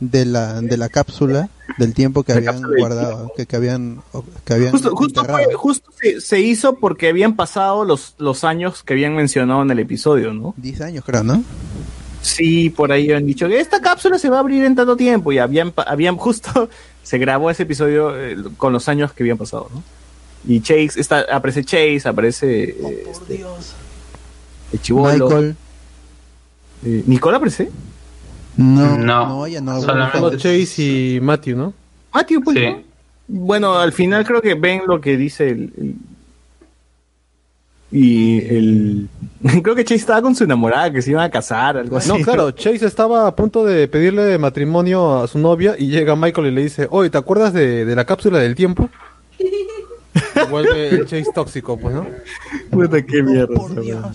de 0.01 0.25
la 0.25 0.59
de 0.61 0.75
la 0.77 0.89
cápsula 0.89 1.47
del 1.77 1.93
tiempo 1.93 2.23
que 2.23 2.33
La 2.33 2.39
habían 2.51 2.61
guardado, 2.77 3.31
que, 3.37 3.45
que 3.45 3.55
habían 3.55 4.01
que 4.43 4.53
habían 4.53 4.71
Justo, 4.71 4.93
justo, 4.95 5.21
enterrado. 5.21 5.45
fue- 5.45 5.53
justo 5.53 5.91
se, 6.01 6.19
se 6.19 6.39
hizo 6.41 6.75
porque 6.75 7.07
habían 7.07 7.35
pasado 7.37 7.85
los, 7.85 8.15
los 8.17 8.43
años 8.43 8.83
que 8.83 8.93
habían 8.93 9.15
mencionado 9.15 9.61
en 9.61 9.71
el 9.71 9.79
episodio, 9.79 10.33
¿no? 10.33 10.53
10 10.57 10.81
años 10.81 11.05
creo, 11.05 11.23
¿no? 11.23 11.43
Sí, 12.23 12.69
por 12.69 12.91
ahí 12.91 13.11
han 13.11 13.25
dicho 13.25 13.47
que 13.47 13.59
esta 13.59 13.79
cápsula 13.79 14.19
se 14.19 14.29
va 14.29 14.37
a 14.37 14.39
abrir 14.41 14.63
en 14.65 14.75
tanto 14.75 14.95
tiempo 14.97 15.31
y 15.31 15.37
habían, 15.37 15.71
pa- 15.71 15.83
habían 15.83 16.17
justo, 16.17 16.67
se 17.03 17.17
grabó 17.17 17.49
ese 17.49 17.63
episodio 17.63 18.19
eh, 18.19 18.35
con 18.57 18.73
los 18.73 18.89
años 18.89 19.13
que 19.13 19.23
habían 19.23 19.37
pasado, 19.37 19.69
¿no? 19.73 19.81
Y 20.47 20.59
Chase, 20.61 20.99
está, 20.99 21.21
aparece 21.31 21.63
Chase, 21.63 22.01
aparece 22.05 22.63
eh, 22.63 23.05
este, 23.11 23.45
el 24.73 24.81
chivolo. 24.81 25.25
Michael. 25.27 25.55
Eh, 26.83 27.03
¿Nicole 27.05 27.37
aparece? 27.37 27.69
No, 28.57 28.97
No, 28.97 29.27
no, 29.27 29.45
ella 29.45 29.61
no. 29.61 29.79
solamente- 29.81 30.17
Solo 30.19 30.37
Chase 30.37 30.83
y 30.83 31.19
Matthew, 31.21 31.57
¿no? 31.57 31.73
Matthew, 32.13 32.41
pues, 32.43 32.57
Sí. 32.57 32.65
¿no? 32.65 32.81
Bueno, 33.27 33.77
al 33.79 33.93
final 33.93 34.25
creo 34.25 34.41
que 34.41 34.55
ven 34.55 34.81
lo 34.87 34.99
que 34.99 35.15
dice 35.17 35.49
el, 35.49 35.73
el- 35.77 35.95
Y 37.93 38.39
el. 38.47 39.09
Creo 39.63 39.75
que 39.75 39.83
Chase 39.83 39.95
estaba 39.99 40.21
con 40.21 40.33
su 40.33 40.45
enamorada, 40.45 40.91
que 40.93 41.01
se 41.01 41.11
iban 41.11 41.23
a 41.25 41.29
casar, 41.29 41.75
algo 41.77 41.97
así. 41.97 42.07
No, 42.07 42.19
claro, 42.19 42.51
Chase 42.51 42.85
estaba 42.85 43.27
a 43.27 43.35
punto 43.35 43.65
de 43.65 43.85
pedirle 43.89 44.37
matrimonio 44.37 45.21
a 45.23 45.27
su 45.27 45.37
novia 45.39 45.75
y 45.77 45.87
llega 45.87 46.15
Michael 46.15 46.47
y 46.47 46.51
le 46.51 46.61
dice, 46.63 46.87
oye, 46.89 47.09
¿te 47.09 47.17
acuerdas 47.17 47.51
de, 47.51 47.83
de 47.83 47.95
la 47.95 48.05
cápsula 48.05 48.39
del 48.39 48.55
tiempo? 48.55 48.89
Y 50.13 50.49
vuelve 50.49 50.89
el 50.89 51.05
Chase 51.05 51.31
tóxico, 51.33 51.77
pues, 51.77 51.93
¿no? 51.95 52.05
Puta, 52.69 53.01
qué 53.01 53.23
mierda. 53.23 53.53
weá. 53.59 54.11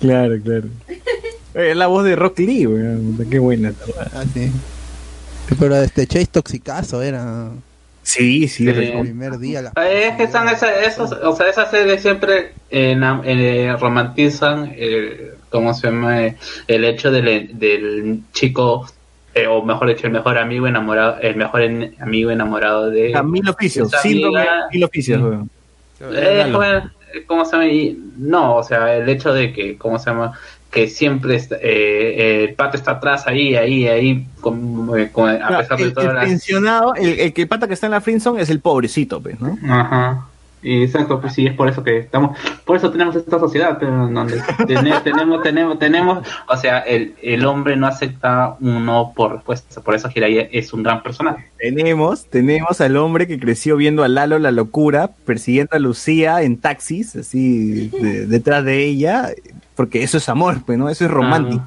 Claro, 0.00 0.34
claro. 0.42 0.68
Es 1.58 1.76
la 1.76 1.88
voz 1.88 2.04
de 2.04 2.14
Rock 2.14 2.38
Lee, 2.38 2.66
weón. 2.68 3.18
Qué 3.28 3.38
buena. 3.40 3.72
Ah, 4.14 4.22
sí. 4.32 4.50
Pero 5.58 5.74
este 5.76 6.06
Chase 6.06 6.26
toxicazo 6.26 7.02
era. 7.02 7.48
Sí, 8.04 8.46
sí. 8.46 8.68
El 8.68 9.00
primer 9.00 9.38
día. 9.38 9.62
La... 9.62 9.72
Eh, 9.84 10.08
Es 10.08 10.16
que 10.16 10.28
son 10.28 10.48
esas, 10.48 10.70
esos, 10.86 11.10
o 11.12 11.34
sea, 11.34 11.48
esas 11.48 11.70
series 11.70 12.00
siempre 12.00 12.52
enam- 12.70 13.22
eh, 13.24 13.74
romantizan, 13.78 14.72
eh, 14.76 15.32
¿cómo 15.50 15.74
se 15.74 15.88
llama? 15.88 16.26
Eh, 16.26 16.36
El 16.68 16.84
hecho 16.84 17.10
del, 17.10 17.58
del 17.58 18.20
chico, 18.32 18.88
eh, 19.34 19.46
o 19.48 19.62
mejor 19.62 19.88
dicho, 19.88 20.06
el 20.06 20.12
mejor 20.12 20.38
amigo 20.38 20.66
enamorado, 20.68 21.18
el 21.20 21.34
mejor 21.36 21.62
en- 21.62 21.94
amigo 22.00 22.30
enamorado 22.30 22.88
de... 22.88 23.16
A 23.16 23.22
mil 23.24 23.46
oficios. 23.48 23.90
de 23.90 23.96
esa 23.96 24.02
Síndrome 24.08 24.46
mil 24.72 24.84
oficios, 24.84 25.20
weón. 25.20 25.50
Eh, 26.12 26.52
¿Cómo 27.26 27.44
se 27.44 27.52
llama? 27.52 27.66
Y, 27.66 27.98
no, 28.18 28.56
o 28.56 28.62
sea, 28.62 28.94
el 28.96 29.08
hecho 29.08 29.32
de 29.32 29.52
que, 29.52 29.76
¿cómo 29.76 29.98
se 29.98 30.10
llama? 30.10 30.38
Que 30.70 30.86
siempre 30.88 31.36
está- 31.36 31.56
eh, 31.62 32.44
el 32.44 32.54
pato 32.54 32.76
está 32.76 32.92
atrás, 32.92 33.26
ahí, 33.26 33.56
ahí, 33.56 33.86
ahí, 33.88 34.26
con- 34.40 34.90
eh, 34.98 35.08
con- 35.10 35.30
a 35.30 35.50
No, 35.50 35.58
pesar 35.58 35.78
de 35.78 35.84
el, 35.84 35.92
todas 35.94 36.08
el 36.10 36.14
las... 36.14 36.24
pensionado, 36.26 36.94
el, 36.94 37.20
el 37.20 37.32
que 37.32 37.46
pata 37.46 37.66
que 37.66 37.74
está 37.74 37.86
en 37.86 37.92
la 37.92 38.00
Friendzone 38.02 38.42
es 38.42 38.50
el 38.50 38.60
pobrecito, 38.60 39.20
pues, 39.20 39.40
¿no? 39.40 39.56
Ajá. 39.66 40.26
Y 40.60 40.82
exacto, 40.82 41.20
pues 41.20 41.34
sí, 41.34 41.46
es 41.46 41.54
por 41.54 41.68
eso 41.68 41.84
que 41.84 41.98
estamos, 41.98 42.36
por 42.64 42.76
eso 42.76 42.90
tenemos 42.90 43.14
esta 43.14 43.38
sociedad, 43.38 43.76
pero 43.78 44.08
donde 44.08 44.42
tene- 44.66 45.00
tenemos, 45.04 45.40
tenemos, 45.42 45.78
tenemos, 45.78 46.26
o 46.48 46.56
sea, 46.56 46.80
el, 46.80 47.14
el 47.22 47.46
hombre 47.46 47.76
no 47.76 47.86
acepta 47.86 48.56
uno 48.60 49.12
por 49.14 49.34
respuesta, 49.36 49.80
por 49.80 49.94
eso 49.94 50.08
Jiraiya 50.10 50.48
es 50.50 50.72
un 50.72 50.82
gran 50.82 51.02
personaje. 51.04 51.46
Tenemos, 51.58 52.26
tenemos 52.26 52.80
al 52.80 52.96
hombre 52.96 53.28
que 53.28 53.38
creció 53.38 53.76
viendo 53.76 54.02
a 54.02 54.08
Lalo 54.08 54.38
la 54.40 54.50
locura, 54.50 55.10
persiguiendo 55.24 55.76
a 55.76 55.78
Lucía 55.78 56.42
en 56.42 56.58
taxis, 56.58 57.14
así 57.14 57.88
de- 57.88 58.26
detrás 58.26 58.64
de 58.64 58.84
ella, 58.84 59.30
porque 59.78 60.02
eso 60.02 60.18
es 60.18 60.28
amor, 60.28 60.56
pues, 60.66 60.76
¿no? 60.76 60.88
Eso 60.90 61.04
es 61.04 61.10
romántico. 61.12 61.62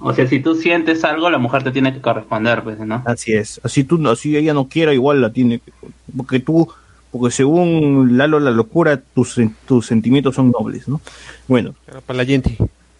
O 0.00 0.14
sea, 0.14 0.26
si 0.26 0.40
tú 0.40 0.54
sientes 0.54 1.04
algo, 1.04 1.28
la 1.28 1.36
mujer 1.36 1.62
te 1.62 1.70
tiene 1.72 1.92
que 1.92 2.00
corresponder, 2.00 2.62
pues, 2.62 2.78
¿no? 2.78 3.02
Así 3.04 3.34
es. 3.34 3.60
Así 3.62 3.84
tú, 3.84 4.00
así 4.08 4.34
ella 4.34 4.54
no 4.54 4.66
quiera, 4.66 4.94
igual 4.94 5.20
la 5.20 5.30
tiene. 5.30 5.58
que- 5.58 5.70
Porque 6.16 6.40
tú, 6.40 6.66
porque 7.10 7.30
según 7.30 8.16
Lalo 8.16 8.40
la 8.40 8.50
locura, 8.50 8.98
tus, 9.14 9.38
tus 9.68 9.84
sentimientos 9.86 10.34
son 10.36 10.52
nobles, 10.52 10.88
¿no? 10.88 11.02
Bueno. 11.46 11.74
Palayenti. 12.06 12.56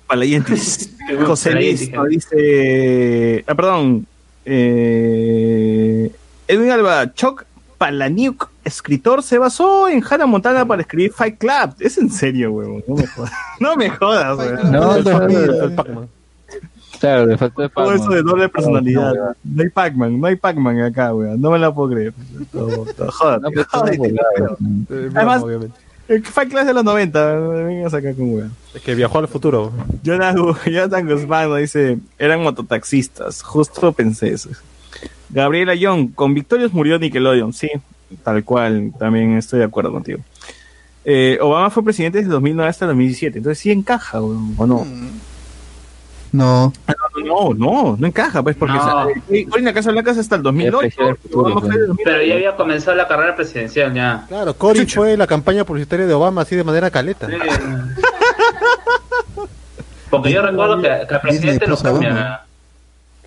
Palayenti. 0.07 0.53
José 1.25 1.53
Luis 1.53 1.89
Palayenti, 1.89 1.93
nos 1.97 2.09
dice. 2.11 3.45
Ah, 3.47 3.55
perdón. 3.55 4.07
Eh, 4.45 6.11
Edwin 6.49 6.71
Alba, 6.71 7.15
Choc 7.15 7.47
Palaniuk, 7.85 8.49
escritor, 8.65 9.23
se 9.23 9.37
basó 9.37 9.91
en 9.91 10.03
Hannah 10.03 10.25
Montana 10.25 10.65
para 10.65 10.81
escribir 10.81 11.13
Fight 11.13 11.37
Club. 11.37 11.75
Es 11.81 11.99
en 11.99 12.11
serio, 12.11 12.51
huevón. 12.51 12.83
No 12.89 12.95
me 12.97 13.07
jodas. 13.07 13.33
No 13.61 13.77
me 13.77 13.91
jodas, 13.91 14.39
huevón. 14.39 14.73
No, 14.73 14.99
no, 15.03 15.29
no. 15.29 16.09
Claro, 16.99 17.27
le 17.27 17.37
faltó 17.37 17.61
de 17.61 17.69
Todo 17.69 17.85
Pac-Man. 17.85 18.01
eso 18.01 18.11
de 18.11 18.23
doble 18.23 18.49
personalidad. 18.49 19.13
No, 19.45 19.63
hay 19.63 19.69
Pac-Man, 19.69 20.19
no 20.19 20.27
hay 20.27 20.37
Pac-Man 20.37 20.81
acá, 20.81 21.13
weón. 21.15 21.39
No 21.39 21.51
me 21.51 21.59
la 21.59 21.75
puedo 21.75 21.91
creer. 21.91 22.15
Jódate, 22.55 23.51
pues, 23.53 23.67
jódate, 23.67 23.99
no. 23.99 24.57
Eh, 24.89 25.11
Además, 25.15 25.43
obviamente. 25.43 25.77
el 26.09 26.25
Fight 26.25 26.49
Club 26.49 26.61
es 26.61 26.67
de 26.67 26.73
los 26.73 26.85
90, 26.85 27.35
vengas 27.39 27.93
acá 27.93 28.15
con 28.15 28.35
weón. 28.35 28.53
Es 28.73 28.81
que 28.81 28.95
viajó 28.95 29.19
al 29.19 29.29
futuro. 29.29 29.73
Jonathan, 30.03 30.55
Jonathan 30.65 31.07
Guzmán 31.07 31.55
dice, 31.59 31.99
eran 32.19 32.43
mototaxistas, 32.43 33.43
justo 33.43 33.93
pensé 33.93 34.33
eso. 34.33 34.49
Gabriela 35.31 35.75
Young, 35.75 36.13
con 36.15 36.35
Victorious 36.35 36.73
murió 36.73 36.99
Nickelodeon, 36.99 37.53
sí, 37.53 37.69
tal 38.23 38.45
cual, 38.45 38.93
también 38.99 39.37
estoy 39.37 39.59
de 39.61 39.65
acuerdo 39.65 39.93
contigo. 39.93 40.21
Eh, 41.05 41.39
Obama 41.41 41.71
fue 41.71 41.85
presidente 41.85 42.19
desde 42.19 42.31
2009 42.31 42.69
hasta 42.71 42.87
2017, 42.87 43.39
entonces 43.39 43.59
sí 43.59 43.71
encaja, 43.71 44.21
¿o 44.21 44.33
no? 44.67 44.87
No. 44.87 44.87
No, 46.33 46.73
no, 47.25 47.55
no, 47.55 47.97
no 47.97 48.07
encaja, 48.09 48.43
pues, 48.43 48.57
porque 48.57 48.75
No. 48.75 49.09
en 49.57 49.65
la 49.65 49.73
Casa 49.73 49.93
Blanca 49.93 50.11
es 50.11 50.19
hasta 50.19 50.35
el 50.35 50.43
2008. 50.43 50.97
Obama 51.33 51.61
fue 51.61 51.71
de 51.79 51.87
2009. 51.87 51.97
Pero 52.05 52.23
ya 52.25 52.35
había 52.35 52.57
comenzado 52.57 52.97
la 52.97 53.07
carrera 53.07 53.37
presidencial, 53.37 53.95
ya. 53.95 54.25
Claro, 54.29 54.53
Cory 54.55 54.85
fue 54.87 55.17
la 55.17 55.29
campaña 55.29 55.65
publicitaria 55.65 56.07
de 56.07 56.13
Obama 56.15 56.43
así 56.43 56.57
de 56.57 56.65
manera 56.65 56.91
caleta. 56.91 57.29
Porque 60.11 60.33
yo 60.33 60.43
recuerdo 60.43 60.81
que, 60.81 60.89
que 61.09 61.15
al 61.15 61.21
presidente 61.21 61.67
lo 61.67 61.77
puso 61.77 61.89
a 61.89 61.91
Obama. 61.93 62.05
cambian. 62.09 62.39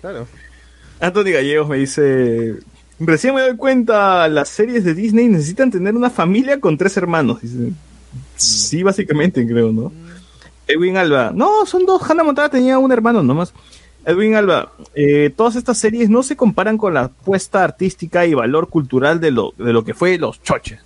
Claro. 0.00 0.26
Anthony 1.00 1.32
Gallegos 1.32 1.68
me 1.68 1.78
dice, 1.78 2.56
recién 2.98 3.34
me 3.34 3.42
doy 3.42 3.56
cuenta, 3.56 4.28
las 4.28 4.48
series 4.48 4.84
de 4.84 4.94
Disney 4.94 5.28
necesitan 5.28 5.70
tener 5.70 5.94
una 5.94 6.10
familia 6.10 6.60
con 6.60 6.76
tres 6.76 6.96
hermanos. 6.96 7.40
Dice. 7.42 7.72
Sí, 8.36 8.82
básicamente, 8.82 9.46
creo, 9.46 9.72
¿no? 9.72 9.92
Edwin 10.66 10.96
Alba, 10.96 11.32
no, 11.34 11.64
son 11.66 11.86
dos, 11.86 12.02
Hannah 12.08 12.24
Montana 12.24 12.50
tenía 12.50 12.78
un 12.78 12.92
hermano 12.92 13.22
nomás. 13.22 13.54
Edwin 14.04 14.34
Alba, 14.34 14.72
eh, 14.94 15.32
todas 15.34 15.56
estas 15.56 15.78
series 15.78 16.08
no 16.08 16.22
se 16.22 16.36
comparan 16.36 16.78
con 16.78 16.94
la 16.94 17.04
apuesta 17.04 17.64
artística 17.64 18.26
y 18.26 18.34
valor 18.34 18.68
cultural 18.68 19.20
de 19.20 19.30
lo, 19.30 19.54
de 19.58 19.72
lo 19.72 19.84
que 19.84 19.94
fue 19.94 20.18
Los 20.18 20.42
Choches. 20.42 20.80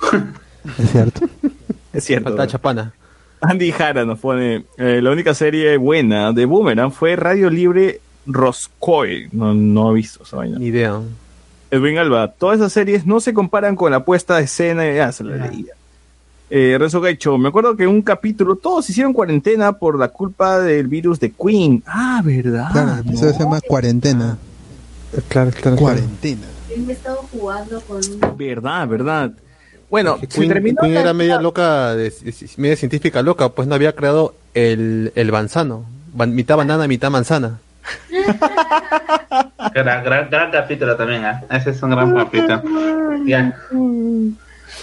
Es 0.78 0.90
cierto. 0.90 1.20
Es 1.94 2.04
cierto. 2.04 2.28
Falta 2.28 2.46
chapana. 2.46 2.92
Andy 3.40 3.72
Jara 3.72 4.04
nos 4.04 4.18
pone, 4.18 4.64
eh, 4.76 5.00
la 5.00 5.10
única 5.10 5.32
serie 5.32 5.76
buena 5.76 6.32
de 6.32 6.44
Boomerang 6.44 6.92
fue 6.92 7.16
Radio 7.16 7.48
Libre 7.48 8.00
Roscoe. 8.26 9.28
No, 9.32 9.54
no 9.54 9.90
he 9.90 9.94
visto 9.94 10.22
esa 10.22 10.36
vaina. 10.36 10.58
Ni 10.58 10.66
idea. 10.66 11.00
Edwin 11.70 11.98
Alba, 11.98 12.28
todas 12.32 12.58
esas 12.58 12.72
series 12.72 13.06
no 13.06 13.20
se 13.20 13.34
comparan 13.34 13.76
con 13.76 13.90
la 13.90 14.04
puesta 14.04 14.36
de 14.36 14.44
escena. 14.44 14.90
Ya 14.92 15.12
se 15.12 15.24
la 15.24 15.48
leía. 15.48 15.72
Eh, 16.50 16.76
Renzo 16.78 17.00
Gaicho, 17.02 17.36
me 17.36 17.48
acuerdo 17.50 17.76
que 17.76 17.82
en 17.82 17.90
un 17.90 18.00
capítulo 18.00 18.56
todos 18.56 18.88
hicieron 18.88 19.12
cuarentena 19.12 19.72
por 19.74 19.98
la 19.98 20.08
culpa 20.08 20.60
del 20.60 20.86
virus 20.88 21.20
de 21.20 21.30
Queen. 21.30 21.82
Ah, 21.86 22.22
¿verdad? 22.24 22.68
Claro, 22.72 22.92
el 22.94 23.00
episodio 23.00 23.32
se 23.34 23.38
llama 23.40 23.60
Cuarentena. 23.60 24.38
Claro, 25.28 25.50
claro. 25.50 25.76
Cuarentena. 25.76 26.46
Él 26.74 26.82
me 26.84 26.92
estaba 26.94 27.16
jugando 27.30 27.80
con. 27.82 28.00
Verdad, 28.38 28.88
verdad. 28.88 29.32
Bueno, 29.90 30.16
se 30.20 30.26
Queen, 30.26 30.48
terminó 30.48 30.80
Queen 30.80 30.94
la- 30.94 31.00
era 31.00 31.12
media 31.14 31.40
loca, 31.40 31.94
de- 31.94 32.12
media 32.56 32.76
científica 32.76 33.20
loca, 33.22 33.50
pues 33.50 33.68
no 33.68 33.74
había 33.74 33.94
creado 33.94 34.34
el, 34.54 35.12
el 35.16 35.30
banzano. 35.30 35.84
Ban- 36.16 36.32
mitad 36.32 36.56
banana, 36.56 36.86
mitad 36.88 37.10
manzana. 37.10 37.58
Gran, 39.74 40.04
gran, 40.04 40.30
gran 40.30 40.50
capítulo 40.50 40.96
también, 40.96 41.24
¿ah? 41.24 41.42
Ese 41.50 41.70
es 41.70 41.82
un 41.82 41.90
gran 41.90 42.14
capítulo. 42.14 42.62
Ya. 43.26 43.54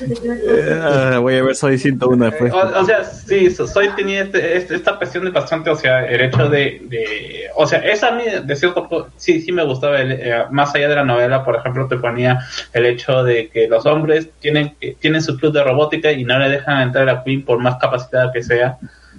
Eh, 0.02 1.18
voy 1.22 1.38
a 1.38 1.44
ver 1.44 1.56
Soy 1.56 1.78
101 1.78 2.26
después. 2.26 2.52
O, 2.54 2.58
o 2.82 2.86
sea, 2.86 3.04
sí, 3.04 3.50
so- 3.50 3.66
soy 3.68 3.90
tenía 3.90 4.24
este- 4.24 4.58
este- 4.58 4.76
esta 4.76 4.98
cuestión 4.98 5.24
de 5.26 5.32
bastante, 5.32 5.70
o 5.70 5.76
sea, 5.76 6.06
el 6.06 6.20
hecho 6.22 6.50
de, 6.50 6.82
de- 6.90 7.46
o 7.56 7.66
sea, 7.66 7.80
esa 7.80 8.10
a 8.10 8.12
mí 8.12 8.24
de 8.44 8.56
cierto 8.56 9.10
sí, 9.16 9.42
sí 9.42 9.52
me 9.54 9.64
gustaba, 9.64 10.02
el, 10.02 10.12
eh, 10.14 10.44
más 10.52 10.76
allá 10.76 10.90
de 10.90 10.96
la 10.96 11.06
novela, 11.06 11.46
por 11.46 11.56
ejemplo, 11.56 11.88
te 11.88 11.98
ponía 11.98 12.40
el 12.74 12.86
hecho 12.86 13.24
de 13.24 13.48
que 13.50 13.68
los 13.70 13.86
hombres 13.86 14.30
tienen, 14.40 14.76
que- 14.80 14.96
tienen 15.00 15.22
su 15.22 15.38
club 15.38 15.54
de 15.54 15.64
robótica 15.64 16.12
y 16.12 16.26
no 16.26 16.38
le 16.40 16.50
dejan 16.50 16.82
entrar 16.82 17.08
a 17.10 17.24
Queen 17.24 17.46
por 17.46 17.60
más 17.60 17.76
capacidad 17.78 18.34
que 18.34 18.44
sea 18.44 18.78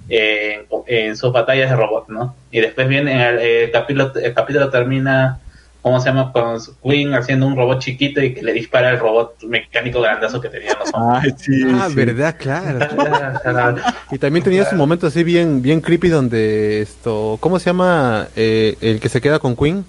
eh, 0.09 0.65
en, 0.87 1.07
en 1.07 1.17
sus 1.17 1.31
batallas 1.31 1.69
de 1.69 1.75
robot, 1.75 2.09
¿no? 2.09 2.35
Y 2.51 2.61
después 2.61 2.87
viene 2.87 3.27
el, 3.29 3.39
el 3.39 3.71
capítulo, 3.71 4.13
el 4.15 4.33
capítulo 4.33 4.69
termina 4.69 5.39
¿cómo 5.87 6.01
se 6.01 6.09
llama? 6.09 6.33
Con 6.33 6.59
Queen 6.83 7.13
haciendo 7.13 7.47
un 7.47 7.55
robot 7.55 7.79
chiquito 7.79 8.21
y 8.21 8.33
que 8.33 8.41
le 8.41 8.51
dispara 8.51 8.89
el 8.89 8.99
robot 8.99 9.43
mecánico 9.43 10.01
grandazo 10.01 10.41
que 10.41 10.49
tenían 10.49 10.75
los 10.79 10.93
hombres. 10.93 11.35
ah, 11.73 11.87
verdad, 11.95 12.35
claro. 12.39 13.77
y 14.11 14.17
también 14.17 14.43
tenía 14.43 14.65
su 14.65 14.75
momento 14.75 15.07
así 15.07 15.23
bien, 15.23 15.61
bien 15.61 15.79
creepy 15.79 16.09
donde 16.09 16.81
esto, 16.81 17.37
¿cómo 17.39 17.57
se 17.57 17.67
llama 17.67 18.27
eh, 18.35 18.75
el 18.81 18.99
que 18.99 19.07
se 19.07 19.21
queda 19.21 19.39
con 19.39 19.55
Queen? 19.55 19.85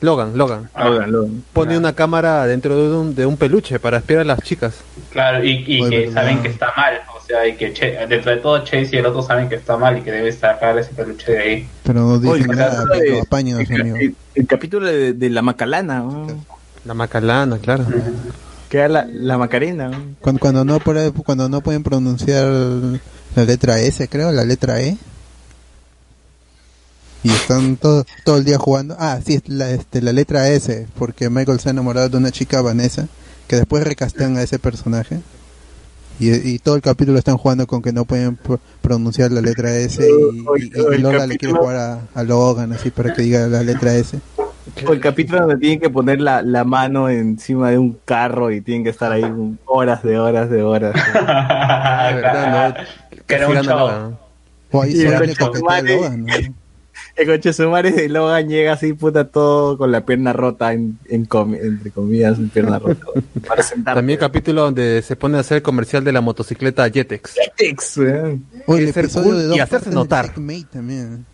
Logan, 0.00 0.36
Logan. 0.36 0.70
Logan, 0.76 1.12
Logan. 1.12 1.44
Pone 1.52 1.76
una 1.76 1.94
cámara 1.94 2.46
dentro 2.46 2.74
de 2.74 2.96
un, 2.96 3.14
de 3.14 3.26
un 3.26 3.36
peluche 3.36 3.78
para 3.78 3.98
espiar 3.98 4.20
a 4.20 4.24
las 4.24 4.40
chicas. 4.40 4.80
Claro, 5.10 5.44
y, 5.44 5.64
y 5.66 5.88
que 5.88 6.10
saben 6.10 6.42
que 6.42 6.48
está 6.48 6.72
mal, 6.76 7.02
sea, 7.26 7.46
y 7.46 7.56
que 7.56 7.72
Che- 7.72 8.06
dentro 8.08 8.30
de 8.30 8.36
todo 8.38 8.58
Chase 8.64 8.90
y 8.92 8.96
el 8.96 9.06
otro 9.06 9.22
saben 9.22 9.48
que 9.48 9.54
está 9.56 9.76
mal 9.76 9.98
y 9.98 10.02
que 10.02 10.10
debe 10.12 10.32
sacar 10.32 10.78
ese 10.78 10.92
peluche 10.92 11.32
de 11.32 11.38
ahí. 11.38 11.68
Pero 11.84 12.00
no 12.00 12.18
dicen 12.18 12.50
Oye, 12.50 12.56
nada, 12.56 12.82
el- 12.94 13.00
pero 13.00 13.22
apañan 13.22 13.60
a 13.60 13.66
su 13.66 13.74
amigo. 13.74 13.96
el, 13.96 14.14
el 14.34 14.46
capítulo 14.46 14.86
de, 14.86 15.12
de 15.12 15.30
la 15.30 15.42
Macalana. 15.42 16.00
¿no? 16.00 16.26
La 16.84 16.94
Macalana, 16.94 17.58
claro. 17.58 17.86
Que 18.68 18.78
era 18.78 18.88
la, 18.88 19.06
la 19.10 19.38
Macarena. 19.38 19.88
¿no? 19.88 19.98
Cuando, 20.20 20.40
cuando 20.40 20.64
no 20.64 20.80
cuando 21.24 21.48
no 21.48 21.60
pueden 21.60 21.82
pronunciar 21.82 22.44
la 22.46 23.44
letra 23.44 23.78
S, 23.78 24.08
creo, 24.08 24.32
la 24.32 24.44
letra 24.44 24.80
E. 24.80 24.96
Y 27.24 27.30
están 27.30 27.76
todo, 27.76 28.04
todo 28.24 28.36
el 28.38 28.44
día 28.44 28.58
jugando. 28.58 28.96
Ah, 28.98 29.20
sí, 29.24 29.34
es 29.34 29.48
la, 29.48 29.70
este, 29.70 30.02
la 30.02 30.12
letra 30.12 30.48
S, 30.48 30.88
porque 30.98 31.30
Michael 31.30 31.60
se 31.60 31.68
ha 31.68 31.72
enamorado 31.72 32.08
de 32.08 32.16
una 32.16 32.32
chica 32.32 32.60
Vanessa, 32.62 33.06
que 33.46 33.56
después 33.56 33.84
recastean 33.84 34.36
a 34.36 34.42
ese 34.42 34.58
personaje. 34.58 35.20
Y, 36.20 36.30
y 36.50 36.58
todo 36.58 36.76
el 36.76 36.82
capítulo 36.82 37.18
están 37.18 37.36
jugando 37.36 37.66
con 37.66 37.82
que 37.82 37.92
no 37.92 38.04
pueden 38.04 38.36
pro- 38.36 38.60
pronunciar 38.80 39.32
la 39.32 39.40
letra 39.40 39.74
S 39.74 40.02
y, 40.02 40.06
y- 40.62 40.70
y 40.92 40.94
el 40.94 41.02
Lola 41.02 41.26
le 41.26 41.36
quiere 41.36 41.54
jugar 41.54 41.76
a, 41.76 42.00
a 42.14 42.22
Logan 42.22 42.72
así 42.72 42.90
para 42.90 43.12
que 43.12 43.22
diga 43.22 43.46
la 43.48 43.62
letra 43.62 43.94
S. 43.94 44.18
O 44.86 44.92
el 44.92 45.00
capítulo 45.00 45.40
donde 45.40 45.56
tienen 45.56 45.80
que 45.80 45.90
poner 45.90 46.20
la, 46.20 46.40
la 46.42 46.62
mano 46.62 47.08
encima 47.08 47.70
de 47.70 47.78
un 47.78 47.98
carro 48.04 48.52
y 48.52 48.60
tienen 48.60 48.84
que 48.84 48.90
estar 48.90 49.10
ahí 49.10 49.24
horas 49.66 50.02
de 50.04 50.18
horas 50.18 50.48
de 50.50 50.62
horas. 50.62 50.94
Que 53.26 53.34
era 53.34 53.48
un 53.48 53.56
Sí, 53.58 53.64
show. 53.64 53.86
gana, 53.86 54.10
O 54.70 54.82
ahí 54.82 54.90
Y 54.92 54.96
se 54.96 55.08
el 57.16 57.26
coche 57.26 57.52
sumare 57.52 57.90
de 57.92 58.08
Logan 58.08 58.48
llega 58.48 58.72
así, 58.72 58.92
puta, 58.94 59.24
todo 59.28 59.76
con 59.76 59.92
la 59.92 60.04
pierna 60.06 60.32
rota, 60.32 60.72
en, 60.72 60.98
en 61.08 61.28
comi- 61.28 61.58
entre 61.60 61.90
comillas, 61.90 62.38
en 62.38 62.48
pierna 62.48 62.78
rota. 62.78 63.04
Para 63.46 63.62
sentar. 63.62 63.94
También 63.96 64.18
el 64.18 64.20
capítulo 64.20 64.62
donde 64.62 65.02
se 65.02 65.14
pone 65.16 65.36
a 65.36 65.40
hacer 65.40 65.58
el 65.58 65.62
comercial 65.62 66.02
de 66.04 66.12
la 66.12 66.20
motocicleta 66.20 66.88
Jetex. 66.90 67.34
Jetex, 67.34 67.98
weón. 67.98 68.44
Y 69.54 69.60
hacerse 69.60 69.90
notar. 69.90 70.32
También. 70.34 71.26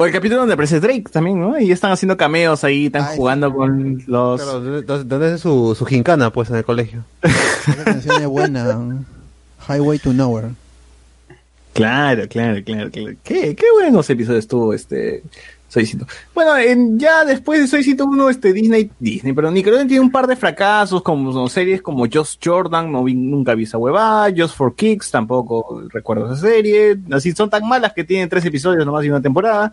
O 0.00 0.06
el 0.06 0.12
capítulo 0.12 0.40
donde 0.40 0.54
aparece 0.54 0.78
Drake 0.78 1.06
también, 1.10 1.40
¿no? 1.40 1.58
Y 1.58 1.72
están 1.72 1.90
haciendo 1.90 2.16
cameos 2.16 2.62
ahí, 2.62 2.86
están 2.86 3.16
jugando 3.16 3.52
con 3.52 4.00
los... 4.06 4.40
Claro, 4.40 4.60
¿dónde- 4.60 4.82
¿dónde 4.82 5.04
dónde 5.04 5.34
es 5.34 5.40
su, 5.40 5.74
su 5.76 5.84
gincana, 5.86 6.30
pues, 6.32 6.50
en 6.50 6.56
el 6.56 6.64
colegio? 6.64 7.02
Esa 7.22 7.82
canción 7.84 8.22
es 8.22 8.28
buena. 8.28 9.04
Highway 9.68 9.98
to 9.98 10.12
Nowhere. 10.12 10.50
Claro, 11.78 12.26
claro, 12.28 12.60
claro, 12.64 12.90
claro. 12.90 13.16
Qué, 13.22 13.54
qué 13.54 13.66
buenos 13.72 14.10
episodios 14.10 14.48
tuvo 14.48 14.74
este 14.74 15.22
Soycito. 15.68 16.06
Bueno, 16.34 16.56
en- 16.58 16.98
ya 16.98 17.24
después 17.24 17.60
de 17.60 17.68
Soycito 17.68 18.04
1, 18.06 18.30
este 18.30 18.52
Disney, 18.52 18.90
Disney, 18.98 19.32
perdón, 19.32 19.54
Nickelodeon 19.54 19.86
tiene 19.86 20.00
un 20.00 20.10
par 20.10 20.26
de 20.26 20.34
fracasos 20.34 21.02
como 21.02 21.32
son 21.32 21.48
series 21.48 21.80
como 21.80 22.06
Just 22.12 22.44
Jordan, 22.44 22.90
no 22.90 23.04
vi, 23.04 23.14
nunca 23.14 23.54
vi 23.54 23.62
esa 23.62 23.78
huevada, 23.78 24.32
Just 24.36 24.56
for 24.56 24.74
Kicks, 24.74 25.10
tampoco 25.12 25.82
recuerdo 25.92 26.32
esa 26.32 26.40
serie, 26.48 26.96
así 27.12 27.30
son 27.32 27.48
tan 27.48 27.68
malas 27.68 27.92
que 27.92 28.02
tienen 28.02 28.28
tres 28.28 28.44
episodios 28.44 28.84
nomás 28.84 29.04
y 29.04 29.10
una 29.10 29.22
temporada. 29.22 29.72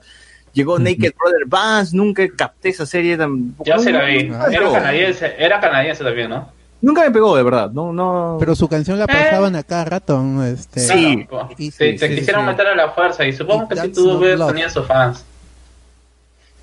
Llegó 0.53 0.77
Naked 0.77 1.13
Brother 1.17 1.45
Bands, 1.47 1.93
nunca 1.93 2.23
capté 2.29 2.69
esa 2.69 2.85
serie 2.85 3.17
tampoco. 3.17 3.67
Yo 3.69 3.79
se 3.79 3.91
la 3.91 4.05
vi. 4.05 4.19
Era 4.51 4.71
canadiense, 4.71 5.33
era 5.39 5.59
canadiense 5.59 6.03
también, 6.03 6.29
¿no? 6.29 6.49
Nunca 6.85 7.01
me 7.01 7.09
pegó, 7.11 7.35
de 7.35 7.41
verdad. 7.41 7.71
No, 7.71 7.91
no. 7.91 8.37
Pero 8.39 8.55
su 8.55 8.67
canción 8.67 8.99
la 8.99 9.07
pasaban 9.07 9.55
a 9.55 9.63
cada 9.63 9.85
rato. 9.85 10.21
¿no? 10.21 10.45
Este, 10.45 10.79
Sí. 10.81 11.27
Y 11.57 11.71
Te, 11.71 11.93
sí, 11.93 11.97
te 11.97 12.07
sí, 12.09 12.15
quisieron 12.15 12.43
sí. 12.43 12.47
meter 12.51 12.67
a 12.67 12.75
la 12.75 12.89
fuerza 12.91 13.25
y 13.25 13.33
supongo 13.33 13.67
que 13.67 13.75
si 13.75 13.89
tú 13.89 14.21
tenías 14.47 14.71
sus 14.71 14.85
fans. 14.85 15.23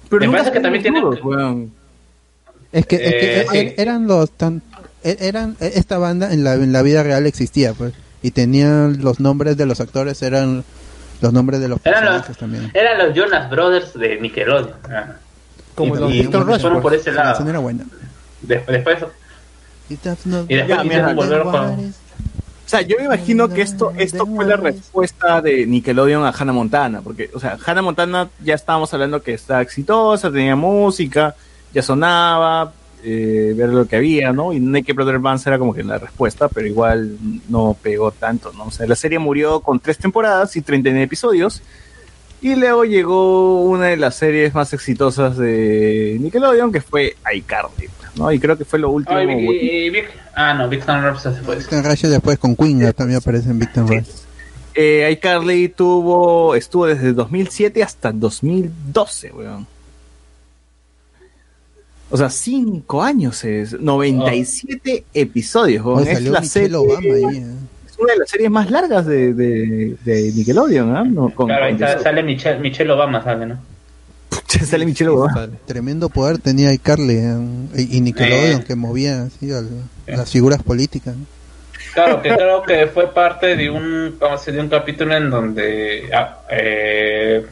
Pero 0.08 0.26
Me 0.26 0.30
parece 0.32 0.52
que 0.52 0.60
también 0.60 0.82
tiene... 0.82 1.02
Es 2.70 2.86
que, 2.86 2.96
es 2.96 3.02
que 3.02 3.40
Eh, 3.40 3.46
er- 3.46 3.68
sí. 3.68 3.74
eran 3.78 4.06
los 4.06 4.30
tan 4.30 4.62
er- 5.02 5.16
eran 5.20 5.56
esta 5.60 5.98
banda 5.98 6.32
en 6.32 6.44
la 6.44 6.54
en 6.54 6.72
la 6.72 6.82
vida 6.82 7.02
real 7.02 7.26
existía 7.26 7.74
pues 7.74 7.92
y 8.22 8.30
tenían 8.30 9.02
los 9.02 9.20
nombres 9.20 9.56
de 9.58 9.66
los 9.66 9.80
actores 9.80 10.22
eran 10.22 10.64
los 11.20 11.32
nombres 11.32 11.60
de 11.60 11.68
los 11.68 11.80
Eran 11.84 12.04
los, 12.04 12.36
también. 12.38 12.70
eran 12.74 12.96
los 12.98 13.14
Jonas 13.16 13.50
Brothers 13.50 13.92
de 13.94 14.20
Nickelodeon. 14.20 14.70
Ah. 14.88 15.16
Como 15.74 15.96
y, 15.96 15.98
los 16.00 16.12
y 16.14 16.22
Rush, 16.24 16.60
fueron 16.60 16.80
por 16.80 16.94
ese 16.94 17.10
La 17.12 17.24
lado. 17.24 17.48
era 17.48 17.58
buena. 17.58 17.84
Después 18.42 18.98
Y 20.48 20.54
después 20.54 20.80
quisieron 20.82 21.16
volver. 21.16 21.42
O 22.64 22.68
sea, 22.74 22.80
yo 22.80 22.96
me 22.98 23.04
imagino 23.04 23.48
que 23.48 23.60
esto, 23.60 23.92
esto 23.98 24.26
fue 24.26 24.46
la 24.46 24.56
respuesta 24.56 25.42
de 25.42 25.66
Nickelodeon 25.66 26.24
a 26.24 26.30
Hannah 26.30 26.54
Montana, 26.54 27.02
porque, 27.02 27.28
o 27.34 27.38
sea, 27.38 27.58
Hannah 27.64 27.82
Montana 27.82 28.30
ya 28.42 28.54
estábamos 28.54 28.94
hablando 28.94 29.22
que 29.22 29.34
estaba 29.34 29.60
exitosa, 29.60 30.30
tenía 30.30 30.56
música, 30.56 31.34
ya 31.74 31.82
sonaba, 31.82 32.72
eh, 33.04 33.52
ver 33.56 33.70
lo 33.70 33.86
que 33.86 33.96
había, 33.96 34.32
¿no? 34.32 34.52
Y 34.52 34.60
Naked 34.60 34.94
Brother 34.94 35.18
Bands 35.18 35.46
era 35.46 35.58
como 35.58 35.74
que 35.74 35.82
la 35.82 35.98
respuesta, 35.98 36.48
pero 36.48 36.66
igual 36.66 37.18
no 37.48 37.76
pegó 37.82 38.12
tanto, 38.12 38.52
¿no? 38.52 38.66
O 38.66 38.70
sea, 38.70 38.86
la 38.86 38.94
serie 38.94 39.18
murió 39.18 39.60
con 39.60 39.80
tres 39.80 39.98
temporadas 39.98 40.56
y 40.56 40.62
39 40.62 41.04
episodios, 41.04 41.62
y 42.40 42.54
luego 42.54 42.84
llegó 42.84 43.62
una 43.64 43.86
de 43.86 43.96
las 43.96 44.14
series 44.14 44.54
más 44.54 44.72
exitosas 44.72 45.36
de 45.36 46.16
Nickelodeon, 46.20 46.72
que 46.72 46.80
fue 46.80 47.16
iCarly, 47.34 47.90
¿no? 48.16 48.30
Y 48.32 48.38
creo 48.38 48.56
que 48.56 48.64
fue 48.64 48.78
lo 48.78 48.90
último. 48.90 49.20
Y 49.20 49.90
Vic- 49.90 50.10
Ah, 50.34 50.54
no, 50.54 50.68
Victor 50.68 51.02
Rush 51.02 51.20
se 51.20 51.30
fue. 51.42 51.56
Victor 51.56 51.84
Rush 51.84 52.02
después 52.06 52.38
con 52.38 52.56
Queen 52.56 52.92
también 52.94 53.18
aparece 53.18 53.50
en 53.50 53.58
Victor 53.58 53.86
Rush. 53.88 54.06
Eh, 54.74 55.10
iCarly 55.12 55.68
tuvo, 55.68 56.54
estuvo 56.54 56.86
desde 56.86 57.12
2007 57.12 57.82
hasta 57.82 58.10
2012, 58.12 59.30
weón. 59.32 59.66
O 62.10 62.16
sea, 62.16 62.28
cinco 62.30 63.02
años 63.02 63.42
es, 63.44 63.78
97 63.78 65.04
episodios, 65.14 65.84
weón. 65.84 65.98
Oh, 65.98 66.02
es 66.02 66.22
la 66.22 66.40
Michelle 66.40 66.46
serie, 66.70 66.76
Obama 66.76 67.00
ahí, 67.30 67.36
eh. 67.38 67.46
es 67.86 67.98
una 67.98 68.12
de 68.12 68.18
las 68.18 68.28
series 68.30 68.50
más 68.50 68.70
largas 68.70 69.06
de, 69.06 69.32
de, 69.34 69.96
de 70.04 70.32
Nickelodeon, 70.34 70.96
¿ah? 70.96 71.04
No, 71.04 71.30
con- 71.34 71.46
Claro, 71.48 71.64
ahí 71.66 71.76
con- 71.78 72.02
sale 72.02 72.22
Michelle, 72.22 72.58
Michelle 72.60 72.90
Obama, 72.92 73.22
sale, 73.22 73.46
¿no? 73.46 73.58
Sale 74.60 74.84
Michelle 74.86 75.10
Obama. 75.10 75.48
Tremendo 75.66 76.08
poder 76.08 76.38
tenía 76.38 76.72
iCarly 76.72 77.16
eh, 77.16 77.36
y, 77.76 77.96
y 77.96 78.00
Nickelodeon 78.00 78.60
Eh. 78.60 78.64
que 78.66 78.74
movía 78.76 79.22
así 79.24 79.52
al- 79.52 79.68
las 80.06 80.30
figuras 80.30 80.62
políticas. 80.62 81.14
Claro, 81.94 82.22
que 82.22 82.30
creo 82.30 82.62
que 82.62 82.86
fue 82.86 83.12
parte 83.12 83.54
de 83.54 83.68
un, 83.68 84.18
de 84.18 84.60
un 84.60 84.68
capítulo 84.68 85.14
en 85.14 85.28
donde 85.28 86.08
ah, 86.14 86.38
eh, 86.50 87.44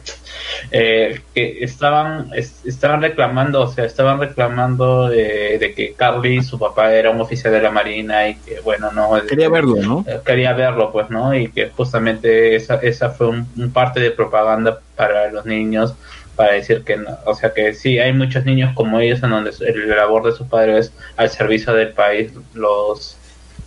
eh, 0.71 1.21
que 1.35 1.63
estaban 1.63 2.29
es- 2.33 2.65
estaban 2.65 3.01
reclamando, 3.01 3.61
o 3.61 3.71
sea, 3.71 3.85
estaban 3.85 4.19
reclamando 4.19 5.09
de, 5.09 5.57
de 5.59 5.73
que 5.75 5.93
Carly, 5.93 6.41
su 6.41 6.57
papá 6.57 6.91
era 6.93 7.11
un 7.11 7.21
oficial 7.21 7.53
de 7.53 7.61
la 7.61 7.69
marina 7.69 8.29
y 8.29 8.35
que 8.35 8.59
bueno, 8.61 8.91
no 8.91 9.11
Quería 9.27 9.49
verlo, 9.49 9.75
¿no? 9.75 10.05
eh, 10.07 10.19
quería 10.25 10.53
verlo, 10.53 10.91
pues, 10.91 11.09
¿no? 11.11 11.35
Y 11.35 11.49
que 11.51 11.69
justamente 11.69 12.55
esa, 12.55 12.75
esa 12.75 13.09
fue 13.11 13.27
un, 13.27 13.47
un 13.57 13.71
parte 13.71 13.99
de 13.99 14.09
propaganda 14.11 14.79
para 14.95 15.29
los 15.31 15.45
niños, 15.45 15.93
para 16.41 16.53
decir 16.53 16.83
que, 16.83 16.97
no, 16.97 17.17
o 17.25 17.35
sea, 17.35 17.53
que 17.53 17.73
sí, 17.75 17.99
hay 17.99 18.13
muchos 18.13 18.45
niños 18.45 18.73
como 18.73 18.99
ellos 18.99 19.21
en 19.21 19.29
donde 19.29 19.51
el 19.59 19.87
labor 19.89 20.23
de 20.25 20.31
sus 20.31 20.47
padres 20.47 20.91
al 21.17 21.29
servicio 21.29 21.71
del 21.73 21.89
país 21.89 22.31
los, 22.55 23.15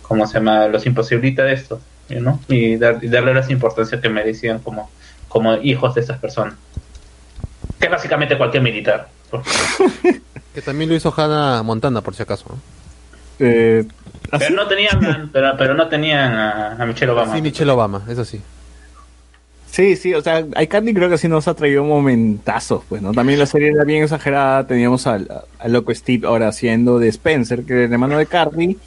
¿cómo 0.01 0.27
se 0.27 0.33
llama? 0.33 0.67
Los 0.67 0.85
imposibilita 0.85 1.43
de 1.43 1.53
esto, 1.53 1.79
¿no? 2.09 2.41
Y, 2.49 2.75
dar- 2.75 2.99
y 3.01 3.07
darle 3.07 3.33
la 3.33 3.49
importancia 3.49 4.01
que 4.01 4.09
merecían 4.09 4.59
como, 4.59 4.89
como 5.29 5.55
hijos 5.55 5.95
de 5.95 6.01
estas 6.01 6.19
personas. 6.19 6.55
Que 7.79 7.85
es 7.85 7.91
básicamente 7.91 8.37
cualquier 8.37 8.61
militar. 8.63 9.07
Que 10.53 10.61
también 10.61 10.89
lo 10.89 10.95
hizo 10.95 11.13
Hannah 11.15 11.63
Montana, 11.63 12.01
por 12.01 12.13
si 12.15 12.23
acaso. 12.23 12.45
¿no? 12.49 12.55
Eh, 13.39 13.85
Pero 14.37 14.55
no 14.55 14.67
tenían, 14.67 15.29
pero, 15.33 15.53
pero 15.57 15.73
no 15.73 15.87
tenían 15.87 16.33
a, 16.33 16.75
a 16.81 16.85
Michelle 16.85 17.11
Obama. 17.11 17.33
Sí, 17.35 17.41
Michelle 17.41 17.71
Obama, 17.71 18.03
eso 18.09 18.23
sí. 18.25 18.41
Sí, 19.75 19.97
sí, 19.97 20.13
o 20.13 20.21
sea, 20.21 20.45
iCarly 20.61 20.93
creo 20.93 21.09
que 21.09 21.17
sí 21.17 21.27
nos 21.27 21.49
ha 21.49 21.53
traído 21.53 21.83
momentazos, 21.83 22.85
pues, 22.87 23.01
¿no? 23.01 23.11
También 23.11 23.39
la 23.39 23.45
serie 23.45 23.71
era 23.71 23.83
bien 23.83 24.03
exagerada, 24.03 24.65
teníamos 24.65 25.05
al, 25.05 25.27
loco 25.67 25.93
Steve 25.93 26.25
ahora 26.25 26.47
haciendo 26.47 26.97
de 26.97 27.09
Spencer, 27.09 27.65
que 27.65 27.73
era 27.73 27.83
el 27.83 27.91
hermano 27.91 28.17
de 28.17 28.25
Carly, 28.25 28.79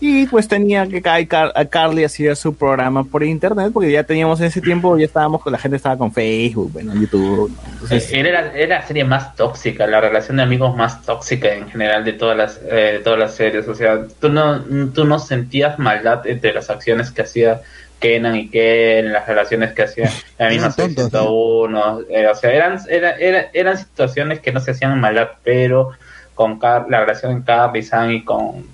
y 0.00 0.24
pues 0.28 0.48
tenía 0.48 0.86
que 0.86 1.02
Car 1.02 1.52
a 1.54 1.66
Carly 1.66 2.04
hacía 2.04 2.34
su 2.34 2.54
programa 2.54 3.04
por 3.04 3.22
internet, 3.22 3.72
porque 3.74 3.92
ya 3.92 4.04
teníamos 4.04 4.40
en 4.40 4.46
ese 4.46 4.62
tiempo, 4.62 4.96
ya 4.96 5.04
estábamos 5.04 5.42
con 5.42 5.52
la 5.52 5.58
gente 5.58 5.76
estaba 5.76 5.98
con 5.98 6.10
Facebook, 6.10 6.72
bueno, 6.72 6.94
YouTube, 6.94 7.50
¿no? 7.50 7.72
Entonces, 7.72 8.10
Eh, 8.10 8.20
Era, 8.20 8.52
era 8.54 8.78
la 8.78 8.86
serie 8.86 9.04
más 9.04 9.36
tóxica, 9.36 9.86
la 9.86 10.00
relación 10.00 10.38
de 10.38 10.44
amigos 10.44 10.74
más 10.74 11.02
tóxica 11.02 11.52
en 11.52 11.68
general 11.68 12.06
de 12.06 12.14
todas 12.14 12.38
las 12.38 12.58
eh, 12.70 13.02
todas 13.04 13.18
las 13.18 13.34
series. 13.34 13.68
O 13.68 13.74
sea, 13.74 14.06
tú 14.18 14.30
no 14.30 14.62
tú 14.94 15.04
no 15.04 15.18
sentías 15.18 15.78
maldad 15.78 16.26
entre 16.26 16.54
las 16.54 16.70
acciones 16.70 17.10
que 17.10 17.20
hacía 17.20 17.60
Kenan 18.02 18.36
y 18.36 18.48
Ken, 18.48 19.12
las 19.12 19.26
relaciones 19.26 19.72
que 19.72 19.84
hacía 19.84 20.10
la 20.38 20.48
misma 20.50 20.70
tontos, 20.72 21.04
601. 21.10 22.00
eh, 22.10 22.26
o 22.26 22.34
sea, 22.34 22.52
eran, 22.52 22.78
era- 22.90 23.16
era- 23.16 23.46
eran 23.54 23.78
situaciones 23.78 24.40
que 24.40 24.52
no 24.52 24.60
se 24.60 24.72
hacían 24.72 25.00
maldad, 25.00 25.28
pero 25.42 25.92
con 26.34 26.58
Car- 26.58 26.86
la 26.90 27.00
relación 27.00 27.38
de 27.38 27.44
Carly, 27.44 27.82
Sam 27.82 28.10
y 28.10 28.24
con 28.24 28.66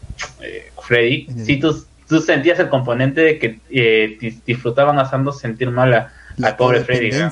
eh, 0.43 0.73
Freddy, 0.83 1.29
sí 1.45 1.59
tú, 1.61 1.85
tú 2.09 2.21
sentías 2.21 2.59
el 2.59 2.69
componente 2.69 3.21
de 3.21 3.39
que 3.39 3.61
eh, 3.71 4.19
dis- 4.21 4.41
disfrutaban 4.45 4.99
haciendo 4.99 5.31
sentir 5.31 5.71
mal 5.71 5.93
a- 5.95 6.13
al 6.43 6.57
pobre 6.57 6.81
Freddy. 6.81 7.11
¿no? 7.13 7.31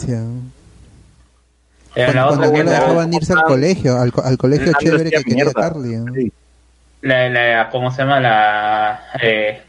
Era 1.94 2.12
la 2.12 2.26
Cuando, 2.26 2.46
otra 2.46 2.52
que 2.52 2.64
no 2.64 2.70
la- 2.70 2.78
dejaban 2.80 3.14
irse 3.14 3.32
al 3.32 3.42
colegio, 3.44 3.96
al, 3.98 4.12
co- 4.12 4.22
al 4.22 4.36
colegio 4.36 4.72
chévere 4.78 5.04
que 5.10 5.16
quería 5.22 5.34
mierda. 5.34 5.52
Carly. 5.54 5.96
¿no? 5.96 6.12
la, 7.02 7.28
la- 7.30 7.68
¿cómo 7.70 7.90
se 7.90 7.98
llama? 8.02 8.20
La 8.20 9.00
eh, 9.22 9.62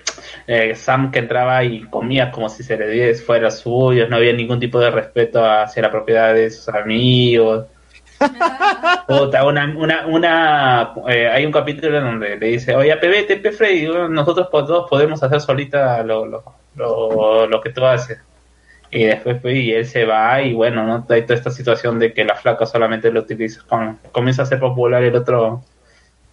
eh, 0.48 0.74
Sam 0.76 1.12
que 1.12 1.20
entraba 1.20 1.64
y 1.64 1.82
comía 1.82 2.32
como 2.32 2.50
si 2.50 2.64
se 2.64 2.78
le 2.78 2.88
diese 2.88 3.22
fuera 3.24 3.52
suyo, 3.52 4.08
no 4.08 4.16
había 4.16 4.34
ningún 4.34 4.60
tipo 4.60 4.80
de 4.80 4.90
respeto 4.90 5.44
hacia 5.46 5.82
la 5.84 5.92
propiedad 5.92 6.34
de 6.34 6.50
sus 6.50 6.70
amigos. 6.70 7.66
Puta, 9.08 9.46
una, 9.46 9.74
una, 9.78 10.08
una, 10.08 10.94
eh, 11.08 11.28
hay 11.28 11.46
un 11.46 11.52
capítulo 11.52 11.98
en 11.98 12.04
donde 12.04 12.38
le 12.38 12.48
dice, 12.48 12.76
oye, 12.76 12.96
pebete, 12.98 13.38
pe 13.38 13.52
Freddy, 13.52 13.88
nosotros 14.10 14.50
todos 14.50 14.90
podemos 14.90 15.22
hacer 15.22 15.40
solita 15.40 16.02
lo, 16.04 16.26
lo, 16.26 16.44
lo, 16.76 17.48
lo 17.48 17.62
que 17.62 17.70
tú 17.70 17.86
haces. 17.86 18.20
Y 18.90 19.04
después 19.04 19.38
pues, 19.42 19.56
y 19.56 19.74
él 19.74 19.86
se 19.86 20.06
va 20.06 20.42
y 20.42 20.54
bueno, 20.54 20.84
¿no? 20.86 21.06
Hay 21.10 21.24
toda 21.24 21.36
esta 21.36 21.52
situación 21.52 22.00
de 22.00 22.14
que 22.14 22.24
la 22.24 22.36
flaca 22.36 22.66
solamente 22.66 23.12
lo 23.12 23.20
utiliza, 23.20 23.62
con- 23.68 24.00
comienza 24.12 24.44
a 24.44 24.46
ser 24.46 24.60
popular 24.60 25.04
el 25.04 25.16
otro 25.16 25.62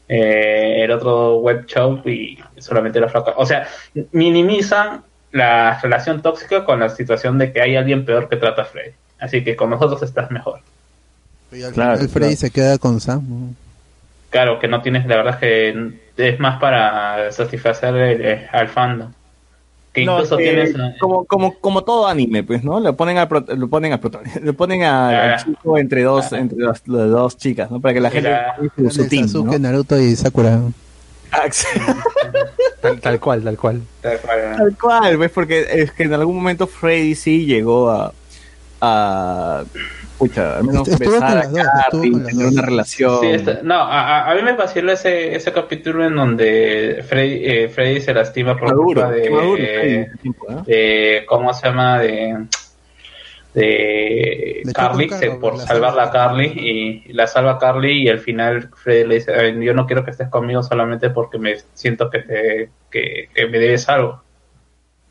eh, 0.08 0.83
el 0.84 0.91
otro 0.91 1.36
web 1.39 1.66
shop 1.66 2.07
y 2.08 2.39
solamente 2.58 3.00
la 3.00 3.08
flaca. 3.08 3.34
O 3.36 3.47
sea, 3.47 3.66
minimizan 4.12 5.02
la 5.33 5.78
relación 5.81 6.23
tóxica 6.23 6.65
con 6.65 6.81
la 6.81 6.89
situación 6.89 7.39
de 7.39 7.52
que 7.52 7.60
hay 7.60 7.76
alguien 7.76 8.05
peor 8.05 8.28
que 8.28 8.36
trata 8.36 8.62
a 8.62 8.65
Freddy. 8.66 8.92
Así 9.18 9.42
que 9.42 9.57
con 9.57 9.70
nosotros 9.70 10.02
estás 10.02 10.31
mejor. 10.31 10.60
Y 11.52 11.62
al 11.62 11.73
Claro, 11.73 11.97
final 11.97 12.08
Freddy 12.10 12.26
claro. 12.26 12.36
se 12.41 12.50
queda 12.50 12.78
con 12.78 13.00
Sam. 13.00 13.55
Claro, 14.31 14.58
que 14.58 14.68
no 14.68 14.83
tienes, 14.83 15.07
la 15.07 15.16
verdad 15.16 15.34
es 15.34 15.41
que 15.41 15.92
es 16.16 16.41
más 16.41 16.60
para 16.60 17.31
satisfacer 17.33 17.94
el- 17.94 18.20
el- 18.24 18.47
al 18.52 18.68
fandom. 18.68 19.12
Que 19.94 20.05
No, 20.05 20.16
incluso 20.16 20.36
que 20.36 20.42
tienes... 20.42 20.74
como, 21.00 21.24
como, 21.24 21.55
como 21.60 21.84
todo 21.84 22.06
anime, 22.08 22.42
pues, 22.42 22.62
¿no? 22.64 22.81
Le 22.81 22.92
ponen 22.92 23.16
al 23.16 23.28
lo 23.56 23.68
ponen 23.68 23.92
al 23.94 24.00
le 24.42 24.52
ponen 24.52 24.82
a- 24.82 25.08
al 25.08 25.31
Ah. 25.34 25.36
chico 25.42 25.78
entre 25.78 26.02
dos, 26.02 26.32
entre 26.32 26.58
las, 26.58 26.86
las 26.86 27.10
dos 27.10 27.36
chicas, 27.39 27.70
¿no? 27.70 27.81
Para 27.81 27.94
que 27.94 28.00
la 28.00 28.10
gente 28.10 28.31
su, 28.76 28.90
su 28.90 29.08
team, 29.08 29.26
Sasuke, 29.28 29.52
¿no? 29.52 29.58
Naruto 29.60 29.98
y 29.98 30.14
Sakura. 30.16 30.60
Ah, 31.31 31.42
sí. 31.50 31.66
Tal, 32.82 33.00
tal 33.00 33.18
cual, 33.18 33.42
tal 33.42 33.56
cual. 33.56 33.81
Tal 34.02 34.76
cual, 34.78 35.16
¿ves? 35.16 35.31
Porque 35.31 35.64
es 35.70 35.90
que 35.92 36.02
en 36.02 36.12
algún 36.12 36.36
momento 36.36 36.66
Freddy 36.66 37.14
sí 37.14 37.47
llegó 37.47 37.89
a. 37.90 38.12
a 38.82 39.64
pucha, 40.28 40.56
al 40.58 40.64
menos 40.64 40.88
Estuvo 40.88 41.10
besar 41.12 41.28
con 41.28 41.30
a 41.30 41.34
las 41.34 41.50
dos, 41.52 41.60
estuvo 41.60 42.00
Carly, 42.02 42.10
con 42.12 42.22
las 42.22 42.28
tener 42.32 42.44
dos. 42.46 42.52
una 42.54 42.62
relación. 42.62 43.20
Sí, 43.20 43.26
está- 43.28 43.60
no, 43.62 43.74
a, 43.80 44.34
mí 44.34 44.42
me 44.42 44.52
vaciló 44.54 44.92
ese, 44.92 45.34
ese 45.34 45.52
capítulo 45.52 46.04
en 46.06 46.16
donde 46.16 47.04
Freddy, 47.08 47.40
eh, 47.44 47.68
Freddy 47.68 48.00
se 48.00 48.14
lastima 48.14 48.56
por 48.58 48.68
Maduro, 48.68 48.84
culpa 49.02 49.10
de, 49.10 49.30
maduro, 49.30 49.56
eh, 49.62 50.10
tiempo, 50.22 50.46
¿eh? 50.50 50.54
de- 50.66 51.24
¿cómo 51.26 51.52
se 51.54 51.66
llama? 51.66 51.98
De, 52.00 52.46
de 53.54 54.62
Carly, 54.74 55.08
se- 55.10 55.30
por 55.32 55.56
la 55.56 55.64
salvarla 55.64 56.04
a. 56.04 56.10
Carly 56.10 56.46
y, 56.56 57.10
y 57.10 57.12
la 57.12 57.28
salva 57.28 57.52
a 57.52 57.58
Carly 57.58 58.02
y 58.02 58.08
al 58.08 58.18
final 58.18 58.68
Freddy 58.74 59.06
le 59.06 59.14
dice, 59.16 59.32
"Ay, 59.32 59.64
yo 59.64 59.72
no 59.74 59.86
quiero 59.86 60.04
que 60.04 60.10
estés 60.10 60.28
conmigo 60.28 60.60
solamente 60.64 61.10
porque 61.10 61.38
me 61.38 61.54
siento 61.72 62.10
que, 62.10 62.18
te, 62.20 62.70
que, 62.90 63.28
que 63.32 63.46
me 63.46 63.60
debes 63.60 63.88
algo. 63.88 64.23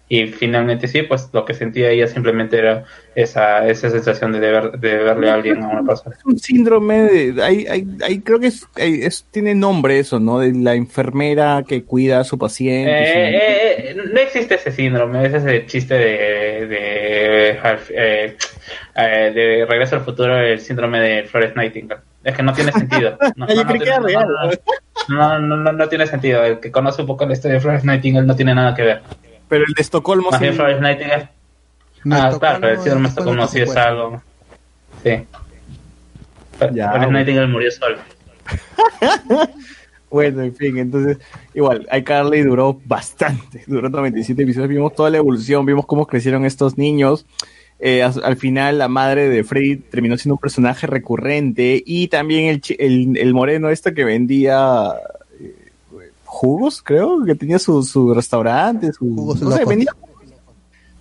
Y 0.09 0.27
finalmente 0.27 0.87
sí, 0.87 1.01
pues 1.03 1.29
lo 1.33 1.43
que 1.45 1.53
sentía 1.55 1.89
ella 1.89 2.07
simplemente 2.07 2.57
era 2.59 2.83
esa, 3.15 3.67
esa 3.67 3.89
sensación 3.89 4.31
de, 4.33 4.39
deber, 4.41 4.71
de 4.73 4.97
deberle 4.97 5.29
a 5.29 5.33
alguien 5.33 5.63
a 5.63 5.69
una 5.69 5.83
persona. 5.83 6.15
Es 6.19 6.25
un 6.25 6.37
síndrome 6.37 7.01
de. 7.03 7.41
Hay, 7.43 7.65
hay, 7.67 7.87
hay- 8.03 8.19
creo 8.19 8.39
que 8.39 8.47
es, 8.47 9.25
tiene 9.31 9.55
nombre 9.55 9.97
eso, 9.97 10.19
¿no? 10.19 10.39
De 10.39 10.53
la 10.53 10.75
enfermera 10.75 11.63
que 11.67 11.83
cuida 11.83 12.19
a 12.19 12.23
su 12.25 12.37
paciente. 12.37 12.91
Eh, 12.91 13.29
eh, 13.35 13.75
eh, 13.91 13.95
no 14.13 14.19
existe 14.19 14.55
ese 14.55 14.71
síndrome, 14.71 15.25
ese 15.25 15.37
es 15.37 15.45
el 15.45 15.65
chiste 15.65 15.95
de, 15.95 16.67
de, 16.67 17.49
eh, 17.95 18.37
eh, 18.95 19.31
de 19.33 19.65
Regreso 19.67 19.95
al 19.95 20.01
Futuro, 20.03 20.37
el 20.37 20.59
síndrome 20.59 20.99
de 20.99 21.23
Flores 21.23 21.55
Nightingale. 21.55 22.01
Es 22.23 22.35
que 22.35 22.43
no 22.43 22.53
tiene 22.53 22.71
sentido. 22.71 23.17
No, 23.35 23.47
no, 23.47 23.55
no 23.63 23.73
tiene- 23.73 23.95
no, 25.09 25.39
no, 25.39 25.57
no, 25.57 25.71
no 25.73 25.89
tiene 25.89 26.07
sentido. 26.07 26.43
El 26.43 26.59
que 26.59 26.71
conoce 26.71 27.01
un 27.01 27.07
poco 27.07 27.25
la 27.25 27.33
historia 27.33 27.55
de 27.55 27.61
Flores 27.61 27.83
Nightingale 27.83 28.27
no 28.27 28.35
tiene 28.35 28.53
nada 28.53 28.75
que 28.75 28.83
ver. 28.83 29.01
Pero 29.53 29.65
el 29.67 29.73
de 29.73 29.81
Estocolmo 29.81 30.29
Más 30.31 30.39
sí. 30.39 30.43
bien 30.45 30.55
Flores 30.55 30.81
Nightingale. 30.81 31.29
No, 32.05 32.15
ah, 32.15 32.37
claro, 32.39 32.59
pero 32.61 32.73
el 32.73 32.79
síndrome 32.79 33.03
de 33.03 33.09
Estocolmo 33.09 33.43
Estocolmo 33.43 33.47
sí 33.47 33.71
es 33.71 33.77
algo. 33.77 34.21
Sí. 35.03 35.09
Ya, 36.59 36.89
Flores 36.89 36.91
bueno. 36.91 37.11
Nightingale 37.11 37.47
murió 37.47 37.71
sola. 37.71 37.97
Bueno, 40.09 40.43
en 40.43 40.55
fin, 40.55 40.77
entonces, 40.77 41.17
igual, 41.55 41.87
iCarly 41.91 42.41
duró 42.43 42.79
bastante, 42.85 43.63
duró 43.65 43.89
97 43.89 44.43
episodios, 44.43 44.69
vimos 44.69 44.93
toda 44.93 45.09
la 45.09 45.17
evolución, 45.17 45.65
vimos 45.65 45.87
cómo 45.87 46.05
crecieron 46.05 46.45
estos 46.45 46.77
niños. 46.77 47.25
Eh, 47.79 48.03
as- 48.03 48.17
al 48.23 48.37
final, 48.37 48.77
la 48.77 48.87
madre 48.87 49.27
de 49.27 49.43
Freddy 49.43 49.77
terminó 49.77 50.15
siendo 50.17 50.35
un 50.35 50.39
personaje 50.39 50.85
recurrente 50.85 51.81
y 51.83 52.09
también 52.09 52.45
el, 52.45 52.61
chi- 52.61 52.75
el, 52.77 53.17
el 53.17 53.33
moreno 53.33 53.71
este 53.71 53.95
que 53.95 54.03
vendía 54.03 54.91
jugos, 56.33 56.81
creo, 56.81 57.23
que 57.25 57.35
tenía 57.35 57.59
su, 57.59 57.83
su 57.83 58.13
restaurante, 58.13 58.91
su... 58.91 59.05
Jugos 59.15 59.41
no 59.41 59.51
sé, 59.51 59.65
vendía 59.65 59.91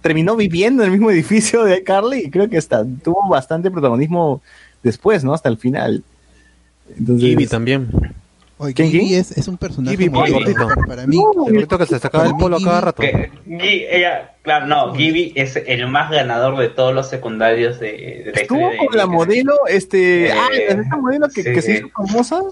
terminó 0.02 0.34
viviendo 0.36 0.82
en 0.82 0.86
el 0.88 0.92
mismo 0.92 1.10
edificio 1.12 1.62
de 1.64 1.76
iCarly 1.78 2.24
y 2.26 2.30
creo 2.30 2.50
que 2.50 2.58
hasta 2.58 2.84
tuvo 3.04 3.28
bastante 3.28 3.70
protagonismo 3.70 4.42
después, 4.82 5.22
¿no? 5.22 5.32
Hasta 5.32 5.48
el 5.48 5.58
final. 5.58 6.02
Entonces, 6.98 7.24
Gibby 7.28 7.46
también. 7.46 7.88
Oye, 8.58 8.74
¿Quién, 8.74 9.14
es, 9.14 9.30
es 9.36 9.46
un 9.48 9.56
personaje 9.56 9.96
Gibby, 9.96 10.10
muy 10.10 10.26
el 10.26 10.32
gordito. 10.34 10.68
para 10.88 11.06
mí, 11.06 11.16
El 11.16 11.22
gordito 11.52 11.78
que 11.78 11.86
se 11.86 11.98
sacaba 12.00 12.26
el 12.26 12.34
polo 12.34 12.56
a 12.56 12.60
cada 12.62 12.80
rato. 12.80 13.00
Que 13.02 13.30
Gui- 13.46 13.86
ella, 13.90 14.32
claro, 14.42 14.66
no, 14.66 14.92
Gibby 14.94 15.32
es 15.36 15.54
el 15.56 15.86
más 15.88 16.10
ganador 16.10 16.58
de 16.58 16.68
todos 16.68 16.92
los 16.94 17.08
secundarios 17.08 17.78
de, 17.80 18.22
de 18.26 18.32
la 18.34 18.40
Estuvo 18.42 18.70
con 18.84 18.96
la 18.96 19.06
modelo, 19.06 19.54
este, 19.68 20.26
Eh, 20.26 20.32
ah, 20.32 20.48
esa 20.52 20.96
modelo 20.96 21.28
que, 21.28 21.42
que 21.44 21.62
se 21.62 21.72
sí. 21.76 21.78
hizo 21.78 21.88
famosa. 21.90 22.42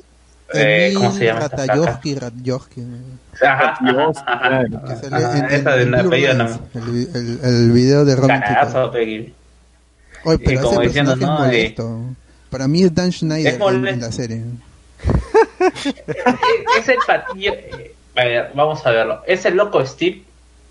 Eh, 0.55 0.93
¿Cómo 0.97 1.13
se 1.13 1.25
llama? 1.27 1.41
Ratayovsky, 1.41 2.15
Ratayovsky, 2.17 2.83
Ajá, 3.43 3.79
ajá, 4.27 4.63
esa 5.51 5.77
de 5.77 5.85
una 5.87 6.03
no. 6.03 6.61
el, 6.75 7.09
el, 7.15 7.41
el 7.43 7.71
video 7.73 8.05
de 8.05 8.17
Robin. 8.17 8.41
Canazo, 8.41 8.91
Peggy. 8.91 9.33
Oye, 10.25 10.39
Y 10.43 10.47
pero 10.47 10.61
como 10.63 10.81
ese 10.81 10.89
diciendo, 10.89 11.13
personaje 11.13 11.41
¿no? 11.43 11.47
es 11.47 11.53
Eh, 11.55 11.57
molesto. 11.59 12.01
Para 12.51 12.69
mí 12.69 12.83
es 12.83 12.95
Dan 12.95 13.13
Schneider 13.13 13.55
Es 13.55 13.61
en, 13.61 14.01
la 14.01 14.13
serie. 14.13 14.43
es 16.79 16.89
el 16.89 16.99
patillo. 17.07 17.53
eh, 17.55 17.95
a 18.17 18.25
ver, 18.25 18.51
vamos 18.55 18.85
a 18.87 18.91
verlo. 18.91 19.23
Es 19.27 19.45
el 19.45 19.57
loco 19.57 19.85
Steve. 19.87 20.23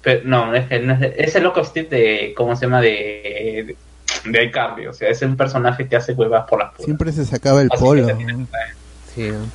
Pero, 0.01 0.21
no, 0.25 0.53
es, 0.53 0.69
el- 0.71 0.87
no 0.87 0.93
es, 0.93 1.01
el- 1.01 1.13
es 1.17 1.35
el 1.35 1.43
loco 1.43 1.63
Steve 1.63 1.87
de. 1.89 2.33
¿Cómo 2.35 2.55
se 2.55 2.65
llama? 2.65 2.81
De. 2.81 3.75
De, 4.25 4.29
de 4.31 4.43
iCarly. 4.45 4.87
O 4.87 4.93
sea, 4.93 5.09
es 5.09 5.21
un 5.21 5.35
personaje 5.37 5.87
que 5.87 5.95
hace 5.95 6.13
huevas 6.13 6.45
por 6.49 6.59
las 6.59 6.71
puras. 6.71 6.85
Siempre 6.85 7.11
se 7.11 7.25
sacaba 7.25 7.61
el 7.61 7.69
Así 7.71 7.83
polo. 7.83 8.07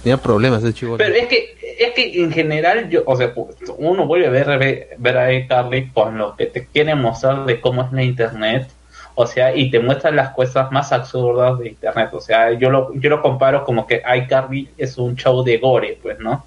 Tenía 0.02 0.16
problemas 0.16 0.62
ese 0.62 0.72
chico. 0.74 0.96
Pero 0.96 1.14
es 1.14 1.26
que, 1.26 1.56
es 1.78 1.92
que 1.94 2.22
en 2.22 2.30
general, 2.32 2.88
yo, 2.90 3.02
o 3.06 3.16
sea, 3.16 3.32
uno 3.78 4.06
vuelve 4.06 4.26
a 4.26 4.30
ver, 4.30 4.88
ver, 4.98 5.18
a 5.18 5.32
iCarly 5.32 5.88
con 5.90 6.18
lo 6.18 6.36
que 6.36 6.46
te 6.46 6.66
quiere 6.66 6.94
mostrar 6.94 7.44
de 7.46 7.60
cómo 7.60 7.82
es 7.82 7.92
la 7.92 8.02
internet. 8.02 8.68
O 9.16 9.26
sea, 9.26 9.54
y 9.54 9.70
te 9.70 9.78
muestran 9.78 10.16
las 10.16 10.30
cosas 10.30 10.72
más 10.72 10.90
absurdas 10.92 11.58
de 11.60 11.68
internet. 11.68 12.08
O 12.12 12.20
sea, 12.20 12.52
yo 12.52 12.68
lo, 12.70 12.92
yo 12.94 13.10
lo 13.10 13.22
comparo 13.22 13.64
como 13.64 13.86
que 13.86 14.02
iCarly 14.16 14.68
es 14.76 14.98
un 14.98 15.14
show 15.16 15.44
de 15.44 15.58
gore, 15.58 15.98
pues, 16.02 16.18
¿no? 16.18 16.44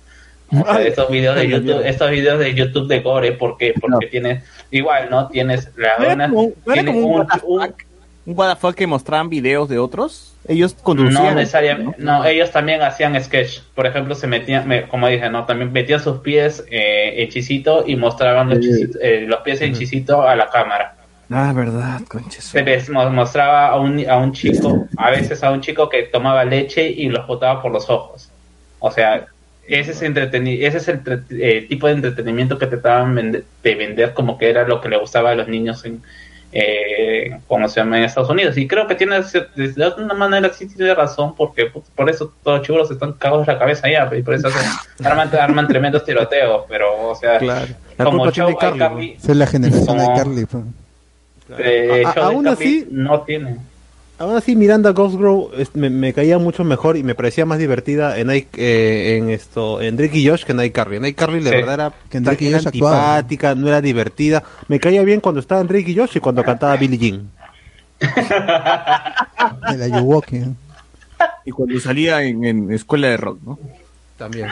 O 0.51 0.63
sea, 0.65 0.81
estos 0.81 1.09
videos 1.09 1.35
de 1.35 1.47
YouTube, 1.49 1.81
estos 1.85 2.09
videos 2.09 2.39
de 2.39 2.53
YouTube 2.53 2.87
de 2.87 2.99
gore, 3.01 3.33
¿por 3.33 3.57
qué? 3.57 3.73
Porque 3.79 4.05
No. 4.05 4.09
tienes, 4.09 4.43
igual, 4.71 5.09
¿no? 5.09 5.27
Tienes 5.27 5.69
la 5.77 5.97
¿No 5.97 6.05
era 6.05 6.13
una, 6.15 6.29
como, 6.29 6.41
no 6.65 6.73
era 6.73 6.83
tienes 6.83 6.93
como 7.03 7.07
un, 7.07 7.13
un- 7.13 7.19
what 7.27 7.27
the 7.39 7.45
un- 7.45 7.61
fuck? 7.61 7.81
Un 8.27 8.37
what 8.37 8.53
the 8.53 8.59
fuck 8.59 8.75
que 8.75 8.85
mostraban 8.85 9.29
videos 9.29 9.69
de 9.69 9.79
otros? 9.79 10.35
Ellos 10.49 10.75
no 10.77 10.83
conducían. 10.83 11.35
necesariamente, 11.35 11.95
no, 11.99 12.23
ellos 12.25 12.51
también 12.51 12.81
hacían 12.81 13.21
sketch. 13.23 13.61
Por 13.73 13.85
ejemplo, 13.87 14.15
se 14.15 14.27
metían, 14.27 14.67
me- 14.67 14.85
como 14.87 15.07
dije, 15.07 15.29
no, 15.29 15.45
también 15.45 15.71
metían 15.71 16.01
sus 16.01 16.17
pies 16.19 16.63
eh, 16.69 17.29
y 17.87 17.95
mostraban 17.95 18.49
los, 18.49 18.59
Sí. 18.59 18.65
Chisito- 18.69 18.99
eh, 19.01 19.25
los 19.27 19.39
pies 19.41 19.61
en 19.61 19.73
Chisito 19.73 20.21
a 20.27 20.35
la 20.35 20.49
cámara. 20.49 20.93
Ah, 21.29 21.51
verdad, 21.55 22.01
conches. 22.07 22.43
Se 22.43 22.61
les 22.63 22.89
mo- 22.89 23.09
mostraba 23.09 23.67
a 23.67 23.79
un, 23.79 24.07
a 24.09 24.17
un 24.17 24.33
chico, 24.33 24.87
a 24.97 25.09
veces 25.09 25.41
a 25.43 25.51
un 25.51 25.61
chico 25.61 25.87
que 25.89 26.03
tomaba 26.03 26.43
leche 26.45 26.87
y 26.89 27.07
los 27.09 27.25
botaba 27.27 27.61
por 27.61 27.71
los 27.71 27.89
ojos. 27.89 28.29
O 28.79 28.91
sea, 28.91 29.25
ese 29.67 29.91
es, 29.91 30.01
entreteni 30.01 30.63
ese 30.65 30.77
es 30.77 30.87
el 30.89 31.01
eh, 31.31 31.65
tipo 31.67 31.87
de 31.87 31.93
entretenimiento 31.93 32.57
que 32.57 32.67
trataban 32.67 33.15
de 33.63 33.75
vender 33.75 34.13
como 34.13 34.37
que 34.37 34.49
era 34.49 34.65
lo 34.67 34.79
que 34.79 34.87
le 34.89 34.97
gustaba 34.97 35.31
a 35.31 35.35
los 35.35 35.47
niños 35.49 35.83
en, 35.83 36.01
eh, 36.51 37.39
como 37.47 37.67
se 37.67 37.79
llama 37.81 37.97
en 37.97 38.05
Estados 38.05 38.29
Unidos. 38.29 38.57
Y 38.57 38.67
creo 38.67 38.87
que 38.87 38.95
tiene, 38.95 39.19
de 39.55 39.83
alguna 39.83 40.13
manera 40.13 40.51
sí 40.53 40.67
tiene 40.67 40.93
razón, 40.95 41.35
porque 41.35 41.65
pues, 41.67 41.85
por 41.95 42.09
eso 42.09 42.33
todos 42.43 42.59
los 42.59 42.67
chulos 42.67 42.91
están 42.91 43.13
cagados 43.13 43.45
de 43.45 43.53
la 43.53 43.59
cabeza 43.59 43.89
ya, 43.89 44.09
y 44.15 44.23
por 44.23 44.33
eso 44.33 44.49
se 44.49 44.57
arman, 45.07 45.29
arman 45.35 45.67
tremendos 45.67 46.03
tiroteos, 46.05 46.63
pero, 46.69 47.09
o 47.09 47.15
sea, 47.15 47.37
Claro. 47.39 47.67
La 47.97 48.05
como 48.05 48.31
show 48.31 48.55
Carly, 48.57 49.17
es 49.17 49.27
la 49.35 49.47
generación 49.47 49.85
Como- 49.97 50.11
de 50.11 50.17
Carly. 50.17 50.45
pues. 50.45 50.63
eh, 51.59 52.03
A- 52.05 52.09
a- 52.09 52.13
show 52.13 52.23
de 52.29 52.33
aún 52.35 52.47
así- 52.47 52.87
no 52.91 53.21
tiene. 53.21 53.57
Aún 54.19 54.35
así, 54.35 54.55
Miranda 54.55 54.91
Ghostgrow 54.93 55.51
es- 55.55 55.75
me, 55.75 55.89
me 55.91 56.11
caía 56.11 56.39
mucho 56.39 56.63
mejor 56.63 56.97
y 56.97 57.03
me 57.03 57.13
parecía 57.13 57.45
más 57.45 57.59
divertida 57.59 58.17
en, 58.17 58.31
I- 58.31 58.47
eh, 58.57 59.17
en 59.19 59.29
esto 59.29 59.79
en 59.79 59.95
Drake 59.95 60.17
y 60.17 60.27
Josh 60.27 60.43
que 60.43 60.53
en 60.53 60.61
iCarly. 60.63 60.97
En 60.97 61.05
iCarly 61.05 61.39
la 61.41 61.51
Sí. 61.51 61.55
verdad 61.57 61.73
era, 61.75 61.91
Que 62.09 62.17
en 62.17 62.27
era 62.27 62.57
antipática, 62.57 63.53
no 63.53 63.67
era 63.67 63.79
divertida. 63.79 64.41
Me 64.67 64.79
caía 64.79 65.03
bien 65.03 65.19
cuando 65.19 65.39
estaba 65.39 65.61
en 65.61 65.67
Drake 65.67 65.91
y 65.91 65.95
Josh 65.97 66.17
y 66.17 66.19
cuando 66.19 66.43
cantaba 66.43 66.75
Billie 66.77 66.97
Jean. 66.97 67.29
De 69.71 69.77
la 69.77 69.87
Yuwoki. 69.87 70.39
¿no? 70.39 70.55
Y 71.45 71.51
cuando 71.51 71.79
salía 71.79 72.21
en, 72.23 72.43
en 72.45 72.71
escuela 72.73 73.07
de 73.09 73.17
rock, 73.17 73.39
¿no? 73.45 73.59
También. 74.17 74.47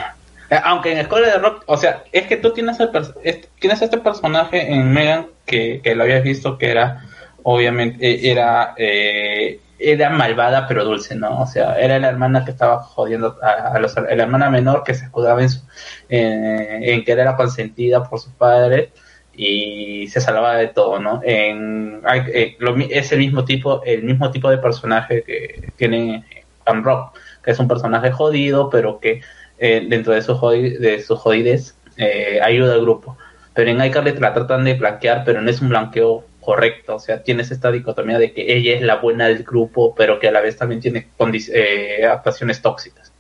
Eh, 0.50 0.60
Aunque 0.64 0.92
en 0.92 1.00
Escuela 1.00 1.28
de 1.28 1.38
Rock, 1.40 1.64
o 1.66 1.76
sea, 1.78 2.04
es 2.12 2.28
que 2.28 2.38
tú 2.38 2.54
tienes, 2.54 2.80
el 2.80 2.90
pers- 2.92 3.16
es- 3.24 3.48
tienes 3.60 3.82
este 3.82 3.98
personaje 3.98 4.72
en 4.72 4.92
Megan 4.94 5.26
que, 5.46 5.82
que 5.84 5.96
lo 5.96 6.04
habías 6.04 6.24
visto 6.24 6.58
que 6.60 6.70
era, 6.70 7.04
obviamente, 7.46 7.98
eh, 8.06 8.32
era, 8.32 8.74
eh, 8.78 9.62
era 9.78 10.10
malvada 10.10 10.68
pero 10.68 10.86
dulce, 10.86 11.16
¿no? 11.16 11.42
O 11.42 11.48
sea, 11.48 11.80
era 11.80 12.00
la 12.00 12.10
hermana 12.10 12.46
que 12.46 12.52
estaba 12.52 12.80
jodiendo 12.84 13.38
a, 13.44 13.78
los, 13.80 13.96
la 13.96 14.24
hermana 14.24 14.50
menor 14.50 14.84
que 14.84 14.94
se 14.94 15.06
escudaba 15.06 15.42
en, 15.42 15.50
su- 15.50 15.62
en, 16.10 17.04
que 17.04 17.12
era 17.12 17.36
consentida 17.36 18.04
por 18.10 18.20
sus 18.20 18.34
padres 18.34 18.90
y 19.34 20.08
se 20.08 20.22
salvaba 20.22 20.56
de 20.56 20.68
todo, 20.70 21.00
¿no? 21.00 21.22
En, 21.24 22.02
eh, 22.34 22.58
es 22.90 23.12
el 23.12 23.20
mismo 23.20 23.46
tipo, 23.46 23.84
el 23.86 24.04
mismo 24.04 24.32
tipo 24.32 24.50
de 24.50 24.58
personaje 24.60 25.24
que 25.24 25.74
tiene 25.76 26.26
Pam 26.64 26.84
Rock, 26.84 27.18
que 27.44 27.52
es 27.52 27.60
un 27.60 27.68
personaje 27.68 28.12
jodido, 28.12 28.70
pero 28.70 29.00
que 29.00 29.22
eh, 29.58 29.86
dentro 29.90 30.14
de 30.14 30.22
jodi- 30.22 30.78
de 30.80 31.02
sus 31.02 31.20
jodidez, 31.20 31.78
eh, 31.98 32.40
ayuda 32.44 32.74
al 32.74 32.82
grupo. 32.82 33.18
Pero 33.54 33.72
en 33.72 33.84
iCarly 33.84 34.14
la 34.20 34.34
tratan 34.34 34.66
de 34.66 34.74
blanquear, 34.74 35.24
pero 35.26 35.42
no 35.42 35.50
es 35.50 35.62
un 35.62 35.70
blanqueo 35.70 36.26
correcto. 36.46 36.96
O 36.96 37.00
sea, 37.00 37.24
tienes 37.24 37.52
esta 37.52 37.72
dicotomía 37.72 38.20
de 38.20 38.32
que 38.34 38.56
ella 38.56 38.76
es 38.76 38.82
la 38.82 38.98
buena 38.98 39.28
del 39.28 39.44
grupo, 39.44 39.94
pero 39.96 40.20
que 40.20 40.28
a 40.28 40.32
la 40.32 40.42
vez 40.42 40.56
también 40.58 40.80
tiene 40.82 41.08
eh, 41.54 42.06
actuaciones 42.06 42.62
tóxicas. 42.62 43.12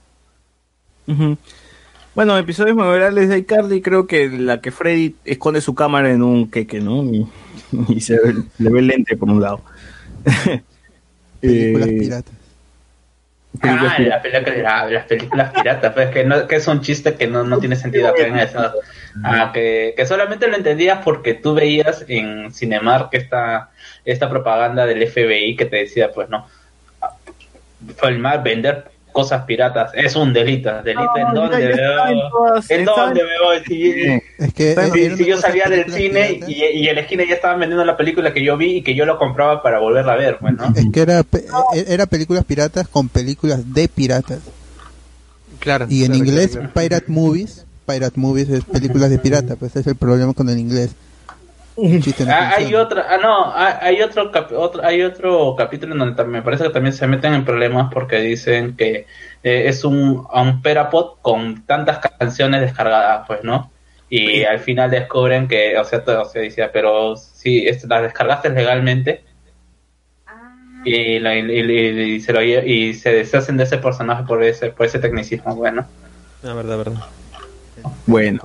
Bueno, 2.16 2.38
episodios 2.38 2.76
memorables 2.78 3.28
de 3.30 3.40
iCarly, 3.40 3.82
creo 3.82 4.08
que 4.08 4.30
la 4.30 4.62
que 4.62 4.72
Freddy 4.72 5.16
esconde 5.26 5.60
su 5.62 5.76
cámara 5.76 6.12
en 6.12 6.24
un 6.24 6.50
queque, 6.50 6.80
¿no? 6.80 7.04
Y, 7.04 7.28
y 7.90 8.00
se 8.02 8.14
ve- 8.20 8.44
le 8.58 8.70
ve 8.70 8.80
el 8.80 8.88
lente 8.88 9.18
por 9.18 9.30
un 9.30 9.42
lado. 9.42 9.62
Películas 11.42 11.90
Eh, 11.90 11.98
piratas. 12.00 12.34
Ah, 13.62 13.96
la 14.00 14.22
película- 14.22 14.88
las 14.90 15.06
películas 15.06 15.52
piratas, 15.52 15.94
pues 15.94 16.10
que, 16.10 16.24
no, 16.24 16.48
que 16.48 16.56
es 16.56 16.68
un 16.68 16.82
chiste 16.82 17.16
que 17.16 17.28
no, 17.28 17.44
no 17.44 17.60
tiene 17.60 17.76
sentido 17.76 18.08
acá 18.10 18.28
en 18.28 18.38
eso. 18.38 18.72
Ah, 19.24 19.52
que, 19.54 19.94
que 19.96 20.06
solamente 20.06 20.48
lo 20.48 20.58
entendías 20.58 21.00
porque 21.04 21.34
tú 21.36 21.54
veías 21.54 22.04
en 22.08 22.52
Cinemark 22.54 23.10
esta, 23.14 23.70
esta 24.04 24.30
propaganda 24.30 24.86
del 24.86 25.08
FBI 25.08 25.56
que 25.56 25.66
te 25.66 25.78
decía, 25.78 26.12
pues 26.12 26.28
no, 26.30 26.48
filmar, 28.02 28.44
vender 28.44 28.86
cosas 29.16 29.46
piratas 29.46 29.92
es 29.96 30.16
un 30.16 30.34
delito. 30.34 30.70
¿Delito 30.84 31.10
en 31.16 31.34
No, 31.34 31.34
dónde 31.50 31.68
veo? 31.68 32.30
todas- 32.30 32.70
¿En 32.70 32.80
en- 32.82 32.86
veo? 32.86 33.64
Si, 33.66 33.90
Es 34.38 34.54
que 34.54 34.76
si- 35.18 35.26
yo 35.26 35.38
salía 35.40 35.66
del 35.70 35.92
cine 35.92 36.42
y, 36.46 36.54
y 36.66 36.88
en 36.90 36.96
la 36.96 37.02
esquina 37.02 37.24
ya 37.28 37.36
estaban 37.36 37.60
vendiendo 37.60 37.86
la 37.86 37.96
película 37.98 38.34
que 38.34 38.44
yo 38.44 38.58
vi 38.58 38.78
y 38.78 38.82
que 38.84 38.94
yo 38.94 39.06
lo 39.06 39.18
compraba 39.18 39.64
para 39.64 39.80
volverla 39.80 40.14
a 40.14 40.18
ver, 40.18 40.38
pues, 40.40 40.54
¿no? 40.54 40.66
Es 40.76 40.86
que 40.92 41.00
era, 41.02 41.24
pe- 41.24 41.46
e- 41.74 41.86
era 41.88 42.06
películas 42.06 42.44
piratas 42.44 42.88
con 42.90 43.08
películas 43.10 43.74
de 43.74 43.88
piratas. 43.88 44.40
Claro. 45.60 45.88
Y 45.90 46.02
en 46.04 46.12
claro, 46.12 46.26
inglés, 46.26 46.52
claro. 46.52 46.70
Pirate 46.76 47.06
Movies. 47.08 47.66
Pirate 47.88 48.20
Movies 48.20 48.50
es 48.50 48.64
películas 48.66 49.10
de 49.10 49.20
pirata, 49.20 49.56
pues 49.56 49.72
ese 49.72 49.80
es 49.82 49.88
el 49.88 49.96
problema 49.96 50.34
con 50.34 50.50
el 50.50 50.58
inglés. 50.60 50.92
El 51.78 52.02
chiste 52.02 52.26
no 52.26 52.32
Ah, 52.32 52.50
hay 52.56 52.64
funciona. 52.64 52.84
otra, 52.84 53.06
ah, 53.10 53.18
no, 53.22 53.54
hay, 53.56 53.74
hay 53.82 54.02
otro, 54.02 54.32
cap- 54.32 54.52
otro, 54.56 54.84
hay 54.86 55.02
otro 55.02 55.56
capítulo 55.58 55.94
en 55.94 56.00
donde 56.00 56.16
también 56.16 56.40
me 56.40 56.42
parece 56.42 56.64
que 56.64 56.70
también 56.70 56.94
se 56.94 57.06
meten 57.08 57.34
en 57.34 57.44
problemas 57.44 57.92
porque 57.94 58.20
dicen 58.22 58.76
que 58.78 59.06
eh, 59.44 59.64
es 59.68 59.84
un, 59.84 60.26
a 60.32 60.42
un 60.42 60.62
Perapod 60.62 61.18
con 61.22 61.66
tantas 61.66 62.00
canciones 62.00 62.62
descargadas, 62.62 63.26
pues, 63.28 63.44
¿no? 63.44 63.72
Y 64.10 64.44
al 64.44 64.60
final 64.60 64.90
descubren 64.92 65.48
que, 65.48 65.78
o 65.78 65.84
sea, 65.84 66.04
todo, 66.04 66.22
o 66.22 66.26
sea, 66.26 66.42
decía, 66.42 66.72
pero 66.72 67.18
si 67.18 67.68
es- 67.68 67.84
las 67.86 68.04
descargaste 68.04 68.50
legalmente 68.52 69.24
y, 70.86 71.20
la- 71.20 71.36
y- 71.36 71.42
y- 71.52 72.02
y 72.16 72.22
se 72.22 72.32
lo 72.32 72.42
y 72.44 72.94
se 72.94 73.12
deshacen 73.12 73.58
de 73.58 73.64
ese 73.64 73.80
personaje 73.80 74.24
por 74.24 74.42
ese, 74.44 74.70
por 74.70 74.86
ese 74.86 75.00
tecnicismo, 75.00 75.56
bueno. 75.56 75.86
La 76.44 76.54
verdad, 76.54 76.78
verdad. 76.78 77.02
Bueno. 78.06 78.40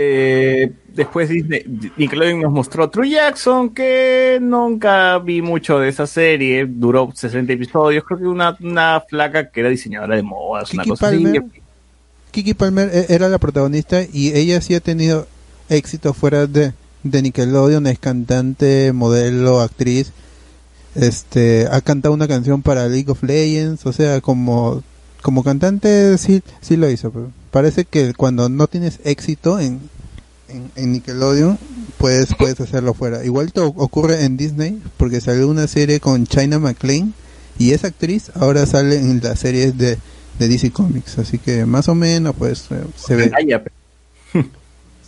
Eh, 0.00 0.70
después 0.94 1.28
Disney, 1.28 1.64
Nickelodeon 1.96 2.40
nos 2.40 2.52
mostró 2.52 2.88
True 2.88 3.10
Jackson, 3.10 3.70
que 3.70 4.38
nunca 4.40 5.18
vi 5.18 5.42
mucho 5.42 5.80
de 5.80 5.88
esa 5.88 6.06
serie, 6.06 6.66
duró 6.68 7.10
60 7.12 7.52
episodios, 7.52 8.04
creo 8.04 8.18
que 8.20 8.26
una, 8.26 8.56
una 8.60 9.00
flaca 9.00 9.50
que 9.50 9.58
era 9.58 9.68
diseñadora 9.68 10.14
de 10.14 10.22
modas, 10.22 10.72
una 10.72 10.84
cosa 10.84 11.08
así. 11.08 11.16
Palmer, 11.24 11.42
Kiki 12.30 12.54
Palmer 12.54 12.88
e- 12.92 13.06
era 13.12 13.28
la 13.28 13.38
protagonista 13.38 14.02
y 14.12 14.32
ella 14.34 14.60
sí 14.60 14.76
ha 14.76 14.80
tenido 14.80 15.26
éxito 15.68 16.14
fuera 16.14 16.46
de, 16.46 16.72
de 17.02 17.22
Nickelodeon, 17.22 17.88
es 17.88 17.98
cantante, 17.98 18.92
modelo, 18.92 19.60
actriz. 19.60 20.12
Este, 20.94 21.66
ha 21.70 21.80
cantado 21.80 22.14
una 22.14 22.28
canción 22.28 22.62
para 22.62 22.86
League 22.88 23.10
of 23.10 23.22
Legends, 23.24 23.84
o 23.84 23.92
sea, 23.92 24.20
como 24.20 24.82
como 25.22 25.42
cantante 25.42 26.16
sí 26.18 26.42
sí 26.60 26.76
lo 26.76 26.88
hizo, 26.88 27.10
pero 27.10 27.30
parece 27.48 27.84
que 27.84 28.14
cuando 28.14 28.48
no 28.48 28.66
tienes 28.66 29.00
éxito 29.04 29.58
en 29.60 29.80
en, 30.48 30.70
en 30.76 30.92
Nickelodeon 30.92 31.58
puedes 31.98 32.34
puedes 32.34 32.58
hacerlo 32.60 32.94
fuera. 32.94 33.24
Igual 33.24 33.52
to- 33.52 33.66
ocurre 33.76 34.24
en 34.24 34.36
Disney 34.38 34.80
porque 34.96 35.20
salió 35.20 35.48
una 35.48 35.66
serie 35.66 36.00
con 36.00 36.26
China 36.26 36.58
McClain 36.58 37.12
y 37.58 37.72
esa 37.72 37.88
actriz 37.88 38.30
ahora 38.34 38.64
sale 38.66 38.96
en 38.96 39.20
las 39.22 39.40
series 39.40 39.76
de, 39.76 39.98
de 40.38 40.48
DC 40.48 40.70
Comics, 40.70 41.18
así 41.18 41.38
que 41.38 41.66
más 41.66 41.88
o 41.88 41.94
menos 41.94 42.34
pues 42.38 42.66
eh, 42.70 42.82
se 42.96 43.14
ve. 43.16 43.30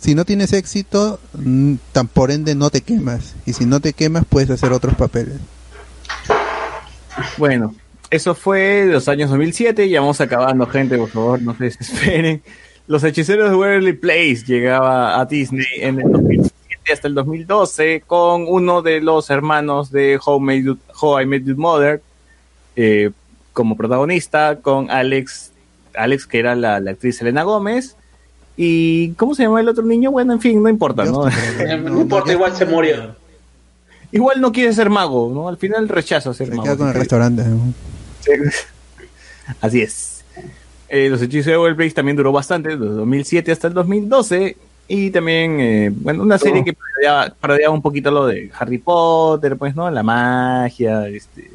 Si 0.01 0.15
no 0.15 0.25
tienes 0.25 0.51
éxito, 0.53 1.19
tan 1.91 2.07
por 2.07 2.31
ende 2.31 2.55
no 2.55 2.71
te 2.71 2.81
quemas 2.81 3.35
y 3.45 3.53
si 3.53 3.67
no 3.67 3.79
te 3.81 3.93
quemas 3.93 4.25
puedes 4.27 4.49
hacer 4.49 4.73
otros 4.73 4.95
papeles. 4.95 5.35
Bueno, 7.37 7.75
eso 8.11 8.35
fue 8.35 8.85
los 8.85 9.07
años 9.07 9.29
2007, 9.31 9.89
ya 9.89 10.01
vamos 10.01 10.21
acabando, 10.21 10.67
gente, 10.67 10.97
por 10.97 11.09
favor, 11.09 11.41
no 11.41 11.55
se 11.57 11.63
desesperen. 11.65 12.41
Los 12.87 13.03
hechiceros 13.03 13.49
de 13.49 13.55
Waverly 13.55 13.93
Place 13.93 14.43
llegaba 14.45 15.19
a 15.19 15.25
Disney 15.25 15.65
en 15.77 15.99
el 16.01 16.11
2007 16.11 16.51
hasta 16.93 17.07
el 17.07 17.13
2012 17.15 18.03
con 18.05 18.45
uno 18.47 18.81
de 18.81 18.99
los 19.01 19.29
hermanos 19.29 19.91
de 19.91 20.19
How, 20.23 20.39
Made 20.39 20.63
You- 20.63 20.77
How 20.99 21.21
I 21.21 21.25
Met 21.25 21.43
Your 21.45 21.57
Mother 21.57 22.01
eh, 22.75 23.11
como 23.53 23.77
protagonista, 23.77 24.57
con 24.61 24.89
Alex, 24.91 25.51
Alex 25.95 26.25
que 26.27 26.39
era 26.39 26.55
la, 26.55 26.79
la 26.79 26.91
actriz 26.91 27.21
Elena 27.21 27.43
Gómez. 27.43 27.95
¿Y 28.57 29.11
cómo 29.13 29.33
se 29.35 29.43
llama 29.43 29.61
el 29.61 29.69
otro 29.69 29.83
niño? 29.83 30.11
Bueno, 30.11 30.33
en 30.33 30.41
fin, 30.41 30.61
no 30.61 30.67
importa, 30.69 31.05
¿no? 31.05 31.25
No 31.83 32.01
importa, 32.01 32.33
igual 32.33 32.53
se 32.55 32.65
murió. 32.65 33.15
Igual 34.11 34.41
no 34.41 34.51
quiere 34.51 34.73
ser 34.73 34.89
mago, 34.89 35.31
¿no? 35.33 35.47
Al 35.47 35.55
final 35.57 35.87
rechaza 35.87 36.33
ser 36.33 36.47
Se 36.47 36.53
mago. 36.55 36.63
queda 36.63 36.77
con 36.77 36.87
el 36.89 36.93
restaurante. 36.93 37.43
¿no? 37.45 37.73
Así 39.61 39.81
es. 39.81 40.23
Eh, 40.89 41.09
los 41.09 41.21
hechizos 41.21 41.45
de 41.45 41.75
Place 41.75 41.91
también 41.91 42.17
duró 42.17 42.31
bastante, 42.31 42.69
desde 42.69 42.85
2007 42.85 43.51
hasta 43.51 43.67
el 43.67 43.73
2012. 43.73 44.57
Y 44.87 45.09
también, 45.09 45.59
eh, 45.61 45.91
bueno, 45.93 46.21
una 46.21 46.37
serie 46.37 46.65
que 46.65 46.73
parodiaba, 46.73 47.33
parodiaba 47.39 47.73
un 47.73 47.81
poquito 47.81 48.11
lo 48.11 48.27
de 48.27 48.51
Harry 48.59 48.77
Potter, 48.77 49.55
pues, 49.55 49.73
¿no? 49.73 49.89
La 49.89 50.03
magia, 50.03 51.07
este... 51.07 51.49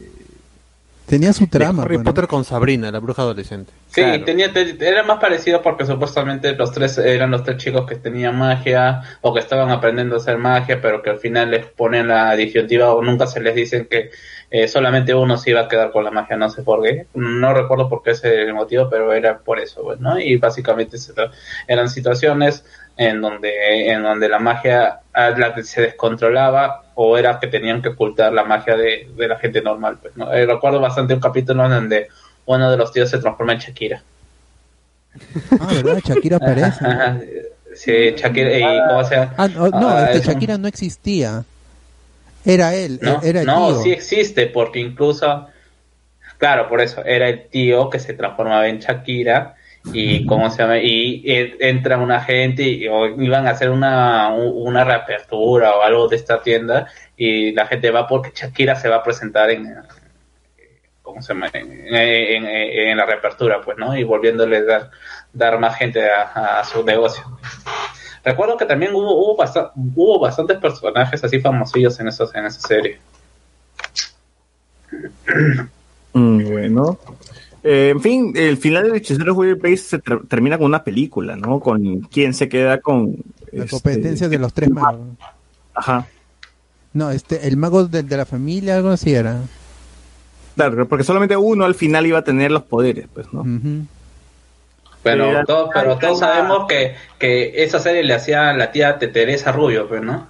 Tenía 1.07 1.33
su 1.33 1.47
trama. 1.47 1.85
Harry 1.85 1.99
¿no? 1.99 2.05
Potter 2.05 2.26
con 2.26 2.44
Sabrina, 2.44 2.91
la 2.91 2.99
bruja 2.99 3.23
adolescente. 3.23 3.73
Sí, 3.89 4.02
tenía, 4.25 4.52
te- 4.52 4.76
era 4.86 5.02
más 5.05 5.18
parecido 5.20 5.62
porque 5.62 5.86
supuestamente 5.86 6.52
los 6.55 6.73
tres 6.73 6.99
eran 6.99 7.31
los 7.31 7.44
tres 7.44 7.57
chicos 7.59 7.86
que 7.86 7.94
tenían 7.94 8.36
magia 8.36 9.02
o 9.20 9.33
que 9.33 9.41
estaban 9.41 9.70
aprendiendo 9.70 10.17
a 10.17 10.18
hacer 10.18 10.36
magia, 10.39 10.81
pero 10.83 11.02
que 11.02 11.10
al 11.10 11.18
final 11.18 11.51
les 11.51 11.65
ponen 11.67 12.09
la 12.09 12.35
disyuntiva 12.35 12.93
o 12.93 13.02
nunca 13.02 13.26
se 13.26 13.41
les 13.41 13.55
dicen 13.55 13.86
que 13.89 14.10
eh, 14.51 14.68
solamente 14.68 15.15
uno 15.15 15.36
se 15.36 15.51
iba 15.51 15.62
a 15.62 15.68
quedar 15.68 15.93
con 15.93 16.05
la 16.05 16.10
magia, 16.10 16.36
no 16.36 16.51
sé 16.51 16.62
por 16.62 16.83
qué. 16.83 17.07
No 17.15 17.55
recuerdo 17.55 17.89
por 17.89 18.02
qué 18.02 18.10
es 18.10 18.25
el 18.25 18.52
motivo, 18.52 18.89
pero 18.91 19.12
era 19.12 19.39
por 19.39 19.59
eso, 19.60 19.83
pues, 19.83 20.01
¿no? 20.01 20.18
Y 20.18 20.36
básicamente 20.36 20.97
eran 21.68 21.89
situaciones 21.89 22.65
en 22.97 23.20
donde 23.20 23.91
en 23.92 24.02
donde 24.02 24.28
la 24.28 24.39
magia 24.39 25.00
ah, 25.12 25.31
la 25.31 25.62
se 25.62 25.83
descontrolaba 25.83 26.83
o 26.94 27.16
era 27.18 27.39
que 27.39 27.47
tenían 27.49 27.83
que 27.83 27.91
ocultar 27.91 28.33
la 28.33 28.44
magia 28.44 28.76
de, 28.76 29.08
de 29.16 29.28
la 29.28 29.39
gente 29.39 29.60
normal. 29.60 29.99
Pues, 30.00 30.16
¿no? 30.16 30.33
Eh, 30.33 30.47
recuerdo 30.47 30.81
bastante 30.81 31.15
un 31.15 31.20
capítulo 31.20 31.65
en 31.65 31.70
donde 31.70 32.08
uno 32.47 32.70
de 32.70 32.76
los 32.76 32.92
tíos 32.92 33.10
se 33.10 33.18
transforma 33.18 33.52
en 33.55 33.58
Shakira. 33.58 34.02
Ah, 35.60 35.73
¿verdad? 35.75 36.02
Shakira 36.05 36.36
aparece. 36.36 36.84
Ajá, 36.84 37.18
Sí, 37.75 37.92
Shakira, 38.16 38.58
y 38.58 38.89
cómo 38.89 39.05
se 39.05 39.16
llama? 39.16 39.34
Ah, 39.36 39.49
no, 39.49 39.68
no, 39.68 39.89
Ah, 39.91 40.10
este 40.10 40.28
un- 40.28 40.34
Shakira 40.34 40.57
no 40.58 40.66
existía. 40.68 41.44
Era 42.44 42.75
él, 42.75 42.99
No, 43.02 43.20
era 43.23 43.41
el 43.41 43.47
no 43.47 43.68
tío. 43.68 43.83
sí 43.83 43.92
existe, 43.92 44.47
porque 44.47 44.78
incluso, 44.78 45.47
claro, 46.39 46.68
por 46.68 46.81
eso, 46.81 47.05
era 47.05 47.28
el 47.28 47.49
tío 47.49 47.91
que 47.91 47.99
se 47.99 48.15
transformaba 48.15 48.66
en 48.68 48.78
Shakira 48.78 49.57
y 49.92 50.26
cómo 50.26 50.50
se 50.50 50.58
llama 50.58 50.78
y, 50.78 51.23
entra 51.60 51.98
una 51.98 52.20
gente 52.20 52.62
y 52.62 52.84
iban 52.84 53.47
a 53.47 53.50
hacer 53.50 53.70
una, 53.70 54.32
una 54.34 54.84
reapertura 54.84 55.76
o 55.76 55.82
algo 55.82 56.08
de 56.08 56.16
esta 56.16 56.42
tienda 56.42 56.89
y 57.16 57.52
la 57.52 57.66
gente 57.66 57.90
va 57.90 58.06
porque 58.06 58.32
Shakira 58.34 58.76
se 58.76 58.89
va 58.89 58.97
a 58.97 59.02
presentar 59.02 59.50
en 59.50 59.74
cómo 61.02 61.23
se 61.23 61.34
llama 61.34 61.48
en, 61.52 62.97
la 62.97 63.06
reapertura 63.06 63.60
pues 63.60 63.78
no 63.78 63.97
y 63.97 64.05
volviéndole 64.05 64.58
a 64.58 64.62
dar 64.62 64.90
dar 65.32 65.58
más 65.58 65.76
gente 65.76 66.08
a, 66.10 66.65
su 66.65 66.82
negocio. 66.82 67.24
Recuerdo 68.24 68.56
que 68.56 68.65
también 68.65 68.94
hubo 68.94 69.15
hubo, 69.15 69.44
hubo 69.94 70.18
bastantes 70.18 70.58
personajes 70.58 71.23
así 71.23 71.40
famosillos 71.40 72.00
en 72.00 72.08
esos 72.08 72.34
en 72.34 72.47
esa 72.47 72.60
serie. 72.60 72.98
Mm, 76.12 76.50
bueno. 76.50 76.98
Eh, 77.68 77.88
en 77.90 78.00
fin, 78.00 78.32
el 78.36 78.56
final 78.58 78.84
del 78.84 78.94
hechicero 78.94 79.24
de 79.24 79.30
Waverly 79.32 79.58
Place 79.60 79.76
se 79.78 79.98
ter- 79.98 80.24
termina 80.28 80.56
con 80.56 80.66
una 80.66 80.84
película, 80.84 81.34
¿no? 81.34 81.58
Con 81.58 82.00
quién 82.02 82.32
se 82.32 82.48
queda 82.48 82.80
con... 82.80 83.16
La 83.52 83.64
este, 83.64 83.70
competencia 83.70 84.28
de 84.28 84.38
los 84.38 84.52
tres 84.52 84.70
magos. 84.70 85.00
Ajá. 85.74 86.06
No, 86.92 87.10
este, 87.10 87.48
el 87.48 87.56
mago 87.56 87.86
de, 87.86 88.02
de 88.04 88.16
la 88.16 88.24
familia, 88.24 88.76
algo 88.76 88.90
así 88.90 89.12
era. 89.14 89.40
Claro, 90.54 90.86
porque 90.88 91.04
solamente 91.04 91.36
uno 91.36 91.64
al 91.64 91.74
final 91.74 92.06
iba 92.06 92.18
a 92.20 92.24
tener 92.24 92.50
los 92.52 92.62
poderes, 92.62 93.06
pues, 93.12 93.26
¿no? 93.32 93.44
Pero, 95.02 95.24
Era- 95.30 95.44
todos, 95.44 95.70
pero 95.74 95.98
todos 95.98 96.18
sabemos 96.20 96.66
que, 96.68 96.94
que 97.18 97.62
esa 97.64 97.80
serie 97.80 98.02
le 98.04 98.14
hacía 98.14 98.52
la 98.52 98.70
tía 98.72 98.92
de 98.94 99.08
Teresa 99.08 99.50
Rubio, 99.52 99.88
pues, 99.88 100.02
¿no? 100.02 100.26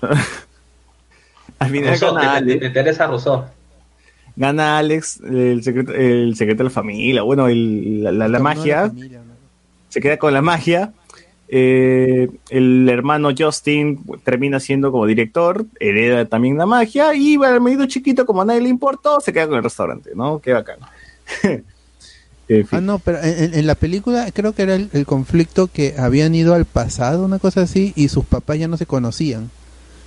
Al 1.60 1.70
final 1.70 1.90
Rousseau, 1.90 2.72
Teresa 2.72 3.06
Rousseau. 3.06 3.44
Gana 4.36 4.78
Alex, 4.78 5.20
el 5.20 5.62
secreto, 5.62 5.92
el 5.92 6.34
secreto 6.36 6.58
de 6.58 6.64
la 6.64 6.70
familia, 6.70 7.22
bueno, 7.22 7.48
el- 7.48 8.02
la, 8.04 8.12
la- 8.12 8.28
la 8.28 8.38
magia. 8.38 8.82
la 8.82 8.88
familia, 8.88 9.18
¿no? 9.18 9.30
se 9.88 10.00
queda 10.00 10.16
con 10.18 10.32
la 10.32 10.42
magia. 10.42 10.92
Eh, 11.52 12.28
el 12.50 12.88
hermano 12.88 13.30
Justin 13.36 13.98
termina 14.22 14.60
siendo 14.60 14.92
como 14.92 15.04
director, 15.06 15.66
hereda 15.80 16.24
también 16.26 16.56
la 16.56 16.64
magia, 16.66 17.12
y 17.14 17.36
bueno, 17.36 17.54
el 17.56 17.60
medio 17.60 17.86
chiquito, 17.86 18.24
como 18.24 18.42
a 18.42 18.44
nadie 18.44 18.60
le 18.60 18.68
importó, 18.68 19.20
se 19.20 19.32
queda 19.32 19.48
con 19.48 19.56
el 19.56 19.64
restaurante, 19.64 20.10
¿no? 20.14 20.38
Qué 20.38 20.52
bacán. 20.52 20.78
En 22.48 22.66
fin. 22.66 22.78
Ah, 22.78 22.80
no, 22.80 22.98
pero 22.98 23.22
en, 23.22 23.54
en 23.54 23.64
la 23.68 23.76
película 23.76 24.28
creo 24.32 24.52
que 24.54 24.62
era 24.62 24.74
el, 24.74 24.90
el 24.92 25.06
conflicto 25.06 25.68
que 25.68 25.94
habían 25.96 26.34
ido 26.34 26.52
al 26.54 26.64
pasado, 26.64 27.24
una 27.24 27.38
cosa 27.38 27.62
así, 27.62 27.92
y 27.94 28.08
sus 28.08 28.24
papás 28.24 28.58
ya 28.58 28.66
no 28.66 28.76
se 28.76 28.86
conocían. 28.86 29.50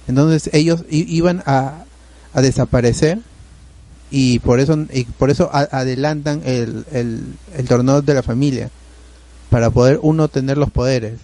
Entonces 0.10 0.50
ellos 0.53 0.84
iban 0.90 1.42
a, 1.45 1.85
a 2.34 2.42
desaparecer 2.42 3.19
y 4.16 4.38
por 4.40 4.59
eso 4.59 4.77
y 4.93 5.06
por 5.06 5.32
eso 5.32 5.50
a- 5.51 5.67
adelantan 5.72 6.43
el, 6.45 6.85
el, 6.92 7.24
el 7.58 7.67
torneo 7.67 8.03
de 8.03 8.14
la 8.14 8.22
familia 8.22 8.69
para 9.50 9.72
poder 9.72 9.98
uno 10.03 10.27
tener 10.27 10.56
los 10.59 10.69
poderes. 10.69 11.16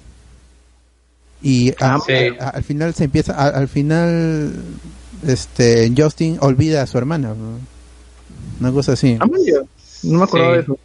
Y 1.42 1.70
a- 1.80 2.00
Sí. 2.06 2.14
a- 2.40 2.50
al 2.50 2.64
final 2.64 2.94
se 2.96 3.04
empieza, 3.06 3.34
a- 3.34 3.50
al 3.50 3.68
final 3.68 4.56
este 5.26 5.94
Justin 5.96 6.38
olvida 6.42 6.82
a 6.82 6.88
su 6.88 6.98
hermana. 6.98 7.30
¿no? 7.36 7.60
Una 8.60 8.72
cosa 8.74 8.94
así. 8.94 9.18
Ah, 9.20 9.26
No 10.04 10.18
me 10.20 10.26
Sí. 10.26 10.38
de 10.54 10.60
eso. 10.62 10.80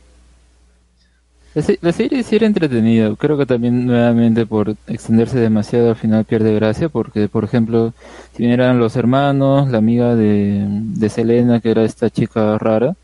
La, 1.54 1.62
se- 1.62 1.78
la 1.82 1.92
serie 1.92 2.22
sí 2.24 2.36
era 2.36 2.46
entretenida, 2.46 3.14
creo 3.16 3.38
que 3.38 3.46
también 3.46 3.86
nuevamente 3.86 4.44
por 4.46 4.76
extenderse 4.88 5.38
demasiado 5.38 5.90
al 5.90 5.96
final 5.96 6.24
pierde 6.24 6.54
gracia, 6.54 6.88
porque 6.88 7.28
por 7.28 7.44
ejemplo, 7.44 7.92
si 8.32 8.38
bien 8.42 8.52
eran 8.52 8.78
los 8.80 8.96
hermanos, 8.96 9.68
la 9.70 9.78
amiga 9.78 10.16
de, 10.16 10.66
de 10.68 11.08
Selena, 11.08 11.60
que 11.60 11.70
era 11.70 11.84
esta 11.84 12.10
chica 12.10 12.58
rara, 12.58 12.96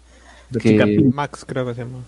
que, 0.59 1.11
Max 1.13 1.45
creo 1.47 1.67
que 1.67 1.75
se 1.75 1.83
llama. 1.85 2.05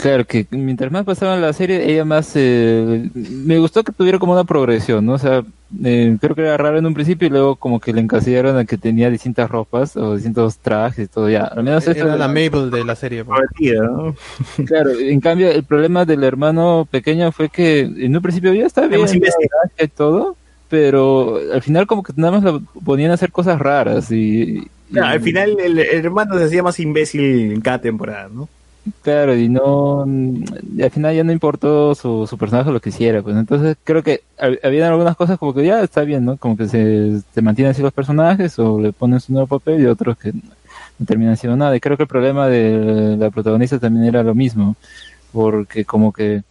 Claro, 0.00 0.24
que 0.24 0.46
mientras 0.50 0.90
más 0.90 1.04
pasaba 1.04 1.36
la 1.36 1.52
serie, 1.52 1.90
ella 1.90 2.04
más, 2.04 2.32
eh, 2.34 3.08
me 3.14 3.58
gustó 3.58 3.84
que 3.84 3.92
tuviera 3.92 4.18
como 4.18 4.32
una 4.32 4.44
progresión, 4.44 5.04
¿no? 5.06 5.12
O 5.12 5.18
sea, 5.18 5.44
eh, 5.84 6.16
creo 6.20 6.34
que 6.34 6.42
era 6.42 6.56
raro 6.56 6.78
en 6.78 6.86
un 6.86 6.94
principio 6.94 7.26
y 7.28 7.30
luego 7.30 7.56
como 7.56 7.80
que 7.80 7.92
le 7.92 8.00
encasillaron 8.00 8.56
a 8.56 8.64
que 8.64 8.78
tenía 8.78 9.10
distintas 9.10 9.50
ropas 9.50 9.96
o 9.96 10.14
distintos 10.14 10.58
trajes 10.58 11.04
y 11.04 11.08
todo, 11.08 11.28
ya, 11.28 11.44
al 11.44 11.62
menos 11.62 11.86
Era 11.86 12.16
la 12.16 12.28
Mabel 12.28 12.70
de 12.70 12.84
la 12.84 12.96
serie. 12.96 13.24
pues. 13.24 13.40
¿no? 13.80 14.16
Claro, 14.66 14.90
en 14.98 15.20
cambio 15.20 15.50
el 15.50 15.64
problema 15.64 16.04
del 16.04 16.24
hermano 16.24 16.88
pequeño 16.90 17.30
fue 17.32 17.48
que 17.48 17.80
en 17.80 18.16
un 18.16 18.22
principio 18.22 18.52
ya 18.54 18.66
estaba 18.66 18.88
bien 18.88 19.06
y 19.78 19.88
todo, 19.88 20.36
pero 20.68 21.38
al 21.52 21.62
final 21.62 21.86
como 21.86 22.02
que 22.02 22.12
nada 22.16 22.32
más 22.32 22.42
lo 22.42 22.60
ponían 22.84 23.10
a 23.10 23.14
hacer 23.14 23.30
cosas 23.30 23.58
raras 23.58 24.10
y, 24.10 24.68
al 25.00 25.20
final 25.20 25.56
el, 25.60 25.78
el 25.78 26.04
hermano 26.04 26.36
se 26.36 26.44
hacía 26.44 26.62
más 26.64 26.80
imbécil 26.80 27.52
en 27.52 27.60
cada 27.60 27.80
temporada, 27.80 28.28
¿no? 28.32 28.48
Claro 29.02 29.36
y 29.36 29.48
no 29.48 30.02
al 30.02 30.90
final 30.90 31.14
ya 31.14 31.24
no 31.24 31.32
importó 31.32 31.94
su, 31.94 32.26
su 32.26 32.38
personaje 32.38 32.70
lo 32.72 32.80
que 32.80 32.90
hiciera, 32.90 33.22
pues 33.22 33.36
entonces 33.36 33.76
creo 33.84 34.02
que 34.02 34.20
hab- 34.38 34.58
había 34.62 34.88
algunas 34.88 35.16
cosas 35.16 35.38
como 35.38 35.52
que 35.54 35.64
ya 35.66 35.82
está 35.82 36.02
bien, 36.02 36.24
¿no? 36.24 36.36
Como 36.36 36.56
que 36.56 36.68
se, 36.68 37.20
se 37.34 37.42
mantienen 37.42 37.72
así 37.72 37.82
los 37.82 37.92
personajes 37.92 38.58
o 38.58 38.80
le 38.80 38.92
ponen 38.92 39.20
su 39.20 39.32
nuevo 39.32 39.46
papel 39.46 39.82
y 39.82 39.86
otros 39.86 40.16
que 40.18 40.32
no 40.32 41.06
terminan 41.06 41.34
haciendo 41.34 41.56
nada. 41.56 41.76
Y 41.76 41.80
creo 41.80 41.96
que 41.96 42.04
el 42.04 42.08
problema 42.08 42.48
de 42.48 43.16
la 43.18 43.30
protagonista 43.30 43.78
también 43.78 44.06
era 44.06 44.22
lo 44.22 44.34
mismo, 44.34 44.76
porque 45.32 45.84
como 45.84 46.12
que 46.12 46.42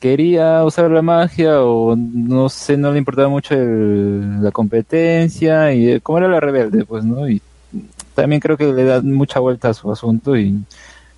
quería 0.00 0.64
usar 0.64 0.90
la 0.90 1.02
magia 1.02 1.62
o 1.62 1.96
no 1.96 2.48
sé, 2.48 2.76
no 2.76 2.92
le 2.92 2.98
importaba 2.98 3.28
mucho 3.28 3.54
el- 3.54 4.42
la 4.42 4.50
competencia 4.52 5.72
y 5.74 5.90
eh, 5.92 6.00
como 6.00 6.18
era 6.18 6.28
la 6.28 6.40
rebelde, 6.40 6.84
pues, 6.84 7.04
¿no? 7.04 7.28
Y 7.28 7.40
también 8.14 8.40
creo 8.40 8.56
que 8.56 8.72
le 8.72 8.84
da 8.84 9.00
mucha 9.02 9.40
vuelta 9.40 9.70
a 9.70 9.74
su 9.74 9.90
asunto 9.90 10.36
y 10.36 10.62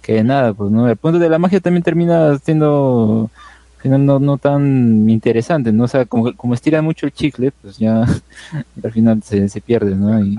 que 0.04 0.22
nada, 0.22 0.52
pues, 0.52 0.70
¿no? 0.70 0.86
El 0.86 0.96
punto 0.98 1.18
de 1.18 1.30
la 1.30 1.38
magia 1.38 1.60
también 1.60 1.82
termina 1.82 2.38
siendo 2.38 3.30
al 3.76 3.82
final 3.82 4.04
no, 4.04 4.18
no 4.18 4.36
tan 4.36 5.08
interesante, 5.08 5.72
¿no? 5.72 5.84
O 5.84 5.88
sea, 5.88 6.04
como, 6.04 6.36
como 6.36 6.52
estira 6.52 6.82
mucho 6.82 7.06
el 7.06 7.12
chicle, 7.12 7.52
pues 7.62 7.78
ya 7.78 8.02
al 8.84 8.92
final 8.92 9.22
se, 9.22 9.48
se 9.48 9.60
pierde, 9.62 9.94
¿no? 9.94 10.22
Y, 10.22 10.38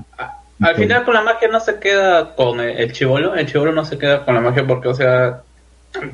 Al 0.60 0.76
final 0.76 1.04
con 1.04 1.14
la 1.14 1.22
magia 1.22 1.48
no 1.48 1.58
se 1.58 1.80
queda 1.80 2.36
con 2.36 2.60
el, 2.60 2.92
chivolo, 2.92 3.34
el 3.34 3.46
chivolo 3.46 3.72
no 3.72 3.84
se 3.84 3.98
queda 3.98 4.24
con 4.24 4.34
la 4.34 4.40
magia 4.40 4.64
porque, 4.64 4.86
o 4.86 4.94
sea, 4.94 5.42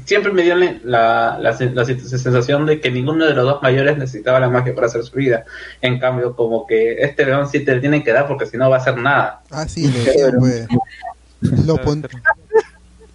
siempre 0.07 0.33
me 0.33 0.43
dio 0.43 0.55
la, 0.55 0.77
la, 0.85 1.39
la, 1.39 1.51
la 1.75 1.85
sensación 1.85 2.65
de 2.65 2.81
que 2.81 2.91
ninguno 2.91 3.27
de 3.27 3.35
los 3.35 3.45
dos 3.45 3.63
mayores 3.63 3.99
necesitaba 3.99 4.41
la 4.41 4.49
magia 4.49 4.75
para 4.75 4.87
hacer 4.87 5.03
su 5.03 5.17
vida. 5.17 5.45
En 5.83 5.99
cambio, 5.99 6.35
como 6.35 6.67
que 6.67 7.03
este 7.03 7.27
león 7.27 7.47
sí 7.51 7.61
te 7.61 7.79
tiene 7.81 8.03
que 8.03 8.13
dar 8.13 8.27
porque 8.27 8.47
si 8.47 8.57
no 8.57 8.71
va 8.71 8.77
a 8.77 8.81
hacer 8.81 8.97
nada. 8.97 9.43
Ah, 9.51 9.69
sí, 9.69 9.91
decían, 9.91 10.37
pues. 10.39 10.67
Lo, 11.67 11.77
pon- 11.77 12.03
le, 12.03 12.62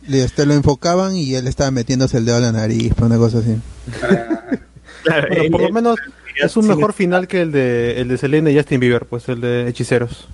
este, 0.08 0.46
lo 0.46 0.54
enfocaban 0.54 1.16
y 1.16 1.36
él 1.36 1.48
estaba 1.48 1.72
metiéndose 1.72 2.18
el 2.18 2.26
dedo 2.26 2.38
a 2.38 2.40
la 2.42 2.52
nariz, 2.52 2.94
una 3.00 3.18
cosa 3.18 3.40
así. 3.40 3.58
Claro, 5.04 5.28
Bueno, 5.30 5.52
por 5.52 5.62
lo 5.62 5.70
menos 5.72 6.00
es 6.36 6.58
un 6.58 6.68
mejor 6.68 6.92
final 6.92 7.28
que 7.30 7.42
el 7.42 7.52
de 7.54 8.02
el 8.02 8.10
de 8.10 8.18
Selena 8.18 8.50
y 8.52 8.58
Justin 8.58 8.80
Bieber, 8.82 9.06
pues 9.06 9.30
el 9.30 9.40
de 9.40 9.68
Hechiceros. 9.70 10.28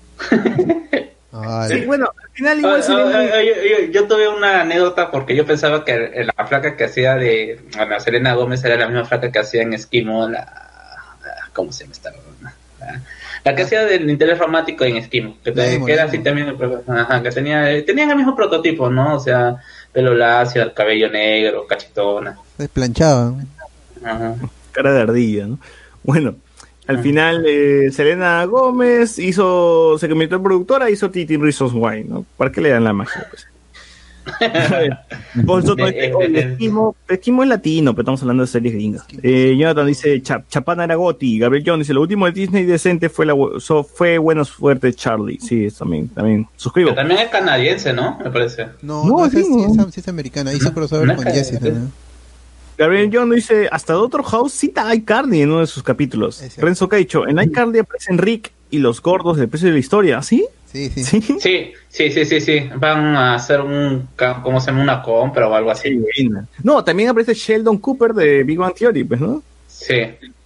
Sí, 1.67 1.81
bueno, 1.85 2.07
al 2.23 2.29
final 2.31 2.59
igual 2.59 2.79
ah, 2.79 2.83
Selena- 2.83 3.19
ah, 3.19 3.41
yo, 3.43 3.53
yo- 3.85 3.91
yo 3.91 4.07
tuve 4.07 4.27
una 4.29 4.61
anécdota 4.61 5.11
porque 5.11 5.35
yo 5.35 5.45
pensaba 5.45 5.83
que 5.83 6.25
la 6.35 6.45
flaca 6.47 6.75
que 6.77 6.85
hacía 6.85 7.15
de 7.15 7.59
bueno, 7.75 7.99
Selena 7.99 8.33
Gómez 8.33 8.63
era 8.63 8.77
la 8.77 8.87
misma 8.87 9.05
flaca 9.05 9.31
que 9.31 9.39
hacía 9.39 9.61
en 9.63 9.73
Esquimo, 9.73 10.27
la, 10.29 10.39
la- 10.39 11.49
¿cómo 11.53 11.71
se 11.71 11.83
llama 11.83 11.93
esta? 11.93 12.11
La, 12.79 13.01
la 13.43 13.55
que 13.55 13.63
hacía 13.63 13.85
del 13.85 14.09
interés 14.09 14.39
romántico 14.39 14.85
en 14.85 14.97
Esquimo, 14.97 15.38
que, 15.43 15.53
que 15.53 15.91
era 15.91 16.05
así 16.05 16.19
también, 16.19 16.55
ajá, 16.88 17.22
que 17.22 17.31
tenía, 17.31 17.72
eh, 17.72 17.81
tenían 17.81 18.09
el 18.09 18.17
mismo 18.17 18.35
prototipo, 18.35 18.89
¿no? 18.89 19.15
O 19.15 19.19
sea, 19.19 19.57
pelo 19.91 20.13
lacio, 20.13 20.63
el 20.63 20.73
cabello 20.73 21.09
negro, 21.09 21.67
cachetona. 21.67 22.38
Desplanchado. 22.57 23.38
Ajá. 24.03 24.35
cara 24.72 24.93
de 24.93 25.01
ardilla, 25.01 25.47
¿no? 25.47 25.59
Bueno, 26.03 26.35
al 26.88 26.99
final 26.99 27.45
eh, 27.47 27.89
Selena 27.91 28.43
Gómez 28.45 29.19
hizo, 29.19 29.97
se 29.97 30.09
convirtió 30.09 30.38
en 30.38 30.43
productora, 30.43 30.89
hizo 30.89 31.11
Titi 31.11 31.38
Reasons 31.38 31.73
Why, 31.73 32.03
¿no? 32.03 32.25
¿Para 32.38 32.51
qué 32.51 32.61
le 32.61 32.69
dan 32.69 32.83
la 32.83 32.93
magia? 32.93 33.27
Pues? 33.30 33.47
Bolso, 35.35 35.75
no, 35.75 35.85
oye, 35.85 36.49
Esquimo, 36.51 36.95
Esquimo 37.07 37.43
es 37.43 37.49
latino, 37.49 37.93
pero 37.93 38.01
estamos 38.03 38.21
hablando 38.21 38.43
de 38.43 38.47
series 38.47 38.73
gringas. 38.73 39.05
Eh, 39.21 39.55
Jonathan 39.57 39.87
dice, 39.87 40.21
"Cha- 40.21 40.43
Chapana 40.49 40.83
era 40.83 40.95
Gotti. 40.95 41.39
Gabriel 41.39 41.63
John 41.65 41.79
dice, 41.79 41.93
lo 41.93 42.01
último 42.01 42.25
de 42.25 42.31
Disney 42.31 42.63
decente 42.65 43.09
fue 43.09 43.25
la 43.25 43.33
so- 43.59 43.83
fue 43.83 44.17
Buenos 44.17 44.51
Fuertes 44.51 44.95
Charlie. 44.95 45.39
Sí, 45.39 45.65
es 45.65 45.75
también, 45.77 46.07
también. 46.09 46.47
Suscribo. 46.55 46.89
Pero 46.89 47.01
también 47.01 47.19
es 47.21 47.29
canadiense, 47.29 47.93
¿no? 47.93 48.17
Me 48.23 48.29
parece. 48.29 48.67
No, 48.81 49.03
No, 49.05 49.29
sí, 49.29 49.39
es, 49.39 49.45
sí, 49.47 49.51
no. 49.75 49.87
es, 49.87 49.93
sí 49.93 49.99
es 49.99 50.07
americana. 50.07 50.53
Hizo 50.53 50.73
crossover 50.73 51.07
No, 51.07 51.15
con 51.15 51.25
también. 51.25 51.91
Gabriel 52.77 53.09
John 53.13 53.29
dice, 53.29 53.69
hasta 53.71 53.93
Doctor 53.93 54.23
House 54.23 54.51
cita 54.53 54.87
a 54.89 54.95
iCarly 54.95 55.41
en 55.41 55.51
uno 55.51 55.59
de 55.59 55.67
sus 55.67 55.83
capítulos. 55.83 56.43
Renzo 56.57 56.89
Caicho, 56.89 57.27
en 57.27 57.39
iCarly 57.39 57.79
aparecen 57.79 58.17
Rick 58.17 58.51
y 58.73 58.79
los 58.79 59.03
gordos 59.03 59.37
del 59.37 59.49
precio 59.49 59.67
de 59.67 59.73
la 59.73 59.79
historia, 59.79 60.21
¿sí? 60.23 60.47
Sí, 60.65 60.89
sí. 60.89 61.03
Sí. 61.03 61.21
Sí, 61.39 61.71
sí, 61.87 62.09
sí, 62.09 62.25
sí, 62.25 62.41
sí. 62.41 62.69
Van 62.75 63.15
a 63.15 63.35
hacer 63.35 63.61
un, 63.61 64.07
¿cómo 64.41 64.59
se 64.59 64.71
llama? 64.71 64.81
Una 64.81 65.03
compra 65.03 65.47
o 65.47 65.53
algo 65.53 65.69
así. 65.69 66.03
No, 66.63 66.83
también 66.83 67.09
aparece 67.09 67.35
Sheldon 67.35 67.77
Cooper 67.77 68.13
de 68.15 68.43
Big 68.43 68.57
Bang 68.57 68.73
Theory, 68.73 69.03
pues, 69.03 69.21
¿no? 69.21 69.43
Sí. 69.67 70.01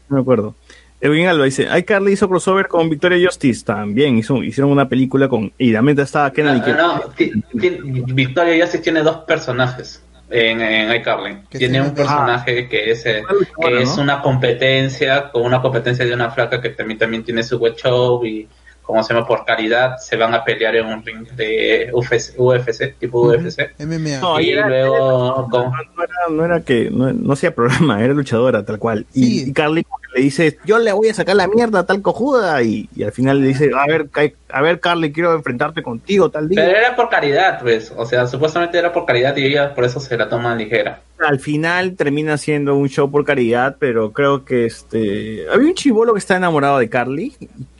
No 0.09 0.17
me 0.17 0.21
acuerdo. 0.21 0.55
Edwin 0.99 1.27
Alba 1.27 1.45
dice, 1.45 1.67
iCarly 1.77 2.11
hizo 2.11 2.27
crossover 2.27 2.67
con 2.67 2.89
Victoria 2.89 3.25
Justice, 3.25 3.63
también 3.63 4.17
hizo, 4.17 4.43
hicieron 4.43 4.71
una 4.71 4.89
película 4.89 5.29
con... 5.29 5.53
Y 5.57 5.71
también 5.71 5.97
estaba 5.97 6.33
Kenan 6.33 6.57
No, 6.57 7.13
que... 7.15 7.31
no, 7.31 7.43
Victoria 7.53 8.61
Justice 8.61 8.83
tiene 8.83 9.03
dos 9.03 9.17
personajes 9.19 10.01
en, 10.29 10.61
en 10.61 10.93
iCarly. 10.95 11.37
Tiene 11.49 11.79
un 11.81 11.87
llama- 11.87 11.95
personaje 11.95 12.67
que 12.67 12.91
es, 12.91 13.05
eh, 13.05 13.23
que 13.63 13.81
es 13.81 13.95
¿no? 13.97 14.03
una 14.03 14.21
competencia, 14.21 15.29
con 15.31 15.43
una 15.45 15.61
competencia 15.61 16.05
de 16.05 16.13
una 16.13 16.29
flaca 16.31 16.61
que 16.61 16.69
también, 16.69 16.97
también 16.99 17.23
tiene 17.23 17.43
su 17.43 17.57
web 17.57 17.75
show 17.75 18.25
y 18.25 18.47
como 18.81 19.03
se 19.03 19.13
llama 19.13 19.27
por 19.27 19.43
caridad, 19.43 19.97
se 19.97 20.15
van 20.15 20.33
a 20.33 20.45
pelear 20.45 20.77
en 20.77 20.85
un 20.85 21.05
ring 21.05 21.27
de 21.35 21.89
UFC, 21.91 22.35
UFC 22.37 22.97
tipo 22.97 23.19
UFC. 23.27 23.73
MMA. 23.79 24.19
No, 24.21 24.39
y 24.39 24.51
era- 24.51 24.67
luego 24.69 25.47
con- 25.49 25.71
no 25.71 26.03
era, 26.03 26.13
no 26.29 26.45
era 26.45 26.61
que, 26.61 26.89
no, 26.89 27.11
no 27.11 27.33
hacía 27.33 27.53
programa, 27.53 28.01
era 28.03 28.13
luchadora, 28.13 28.63
tal 28.63 28.79
cual. 28.79 29.05
Y, 29.13 29.23
Sí. 29.41 29.49
y 29.49 29.53
Carly 29.53 29.85
le 30.15 30.21
dice, 30.21 30.57
yo 30.65 30.79
le 30.79 30.91
voy 30.91 31.09
a 31.09 31.13
sacar 31.13 31.35
la 31.35 31.47
mierda 31.47 31.79
a 31.79 31.85
tal 31.85 32.01
cojuda, 32.01 32.61
y, 32.63 32.89
y 32.95 33.03
al 33.03 33.11
final 33.11 33.41
le 33.41 33.47
dice, 33.47 33.71
a 33.75 33.85
ver, 33.85 34.09
a 34.49 34.61
ver, 34.61 34.79
Carly, 34.79 35.11
quiero 35.11 35.35
enfrentarte 35.35 35.83
contigo 35.83 36.29
tal 36.29 36.47
día. 36.49 36.63
Pero 36.63 36.77
era 36.77 36.95
por 36.95 37.09
caridad, 37.09 37.59
pues. 37.61 37.93
O 37.95 38.05
sea, 38.05 38.27
supuestamente 38.27 38.77
era 38.77 38.93
por 38.93 39.05
caridad 39.05 39.35
y 39.35 39.45
ella 39.45 39.73
por 39.73 39.83
eso 39.83 39.99
se 39.99 40.17
la 40.17 40.29
toma 40.29 40.55
ligera. 40.55 41.01
al 41.19 41.39
final 41.39 41.95
termina 41.95 42.37
siendo 42.37 42.75
un 42.75 42.89
show 42.89 43.11
por 43.11 43.25
caridad, 43.25 43.77
pero 43.79 44.13
creo 44.13 44.45
que 44.45 44.65
este 44.65 45.45
había 45.51 45.67
un 45.67 45.73
chivolo 45.73 46.13
que 46.13 46.19
está 46.19 46.37
enamorado 46.37 46.79
de 46.79 46.89
Carly 46.89 47.35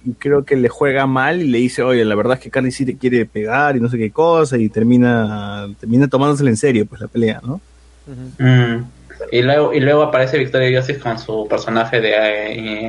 y 0.05 0.13
creo 0.13 0.43
que 0.43 0.55
le 0.55 0.69
juega 0.69 1.05
mal 1.05 1.41
y 1.41 1.47
le 1.47 1.59
dice, 1.59 1.83
oye, 1.83 2.03
la 2.03 2.15
verdad 2.15 2.35
es 2.35 2.39
que 2.41 2.49
Carly 2.49 2.71
sí 2.71 2.85
te 2.85 2.97
quiere 2.97 3.25
pegar 3.25 3.75
y 3.75 3.79
no 3.79 3.89
sé 3.89 3.97
qué 3.97 4.11
cosa 4.11 4.57
y 4.57 4.69
termina 4.69 5.67
termina 5.79 6.07
tomándosela 6.07 6.49
en 6.49 6.57
serio 6.57 6.85
pues 6.85 7.01
la 7.01 7.07
pelea, 7.07 7.41
¿no? 7.43 7.61
Mm. 8.37 8.96
Y 9.31 9.41
luego, 9.41 9.73
y 9.73 9.79
luego 9.79 10.03
aparece 10.03 10.37
Victoria 10.37 10.77
Justice 10.79 10.99
con 10.99 11.17
su 11.19 11.47
personaje 11.47 11.99
de, 12.01 12.11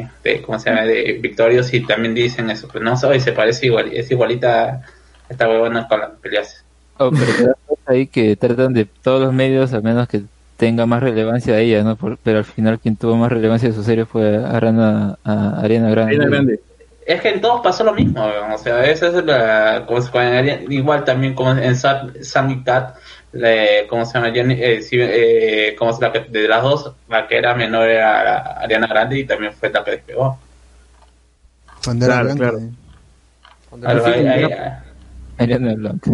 eh, 0.01 0.09
de 0.23 0.43
¿cómo 0.43 0.59
se 0.59 0.71
llama? 0.71 0.83
de 0.85 1.19
Victorious 1.21 1.73
y 1.75 1.85
también 1.87 2.15
dicen 2.15 2.51
eso, 2.51 2.69
pues 2.69 2.83
no 2.83 2.97
sé, 2.97 3.19
se 3.21 3.33
parece 3.33 3.67
igual, 3.67 3.91
es 3.93 4.11
igualita 4.11 4.65
a 4.65 4.83
esta 5.29 5.49
huevona 5.49 5.87
con 5.89 6.01
las 6.01 6.11
peleas. 6.21 6.65
Oh, 6.99 7.11
pero 7.11 7.55
ahí 7.87 8.07
que 8.07 8.37
tratan 8.37 8.73
de 8.75 8.85
todos 8.85 9.21
los 9.21 9.33
medios, 9.33 9.73
al 9.73 9.83
menos 9.83 10.09
que 10.09 10.23
tenga 10.57 10.87
más 10.87 11.03
relevancia 11.03 11.55
a 11.55 11.61
ella, 11.61 11.83
¿no? 11.85 11.97
Por- 11.97 12.19
pero 12.19 12.39
al 12.39 12.45
final 12.45 12.79
quien 12.81 12.97
tuvo 12.97 13.17
más 13.17 13.31
relevancia 13.31 13.69
de 13.69 13.75
su 13.75 13.85
serie 13.85 14.05
fue 14.05 14.37
Arana, 14.45 15.17
a 15.25 15.61
Ariana 15.61 15.91
Grande. 15.91 16.61
Es 17.07 17.23
que 17.23 17.31
en 17.31 17.41
todos 17.41 17.63
pasó 17.63 17.85
lo 17.85 17.95
mismo, 17.95 18.23
o 18.53 18.59
sea, 18.59 18.85
esa 18.85 19.07
es 19.07 19.25
la, 19.25 19.85
como 19.87 19.99
igual 20.69 21.05
también 21.05 21.35
como 21.35 21.53
en 21.53 21.75
Sam, 21.75 22.13
Sam 22.21 22.51
y 22.51 22.63
Cat, 22.63 22.97
le- 23.33 23.87
¿cómo 23.89 24.05
se 24.07 24.15
llama? 24.15 24.31
Jenny- 24.33 24.59
eh, 24.61 24.83
sí, 24.83 24.97
eh, 25.01 25.75
¿cómo 25.79 25.93
se 25.93 26.01
la 26.03 26.13
que- 26.13 26.21
de 26.31 26.49
las 26.49 26.63
dos, 26.63 26.93
la 27.09 27.27
que 27.27 27.37
era 27.37 27.55
menor 27.55 27.89
era 27.89 28.25
la- 28.25 28.39
Ariana 28.61 28.87
Grande 28.87 29.19
y 29.19 29.25
también 29.25 29.53
fue 29.53 29.71
la 29.71 29.85
que 29.85 29.91
despegó. 29.93 30.39
Claro, 31.83 32.25
blanca, 32.25 32.35
claro. 32.35 32.61
Algo 33.85 34.07
ahí- 34.07 34.27
ahí- 34.27 34.51
Ariana 35.39 35.75
Blanca. 35.75 36.11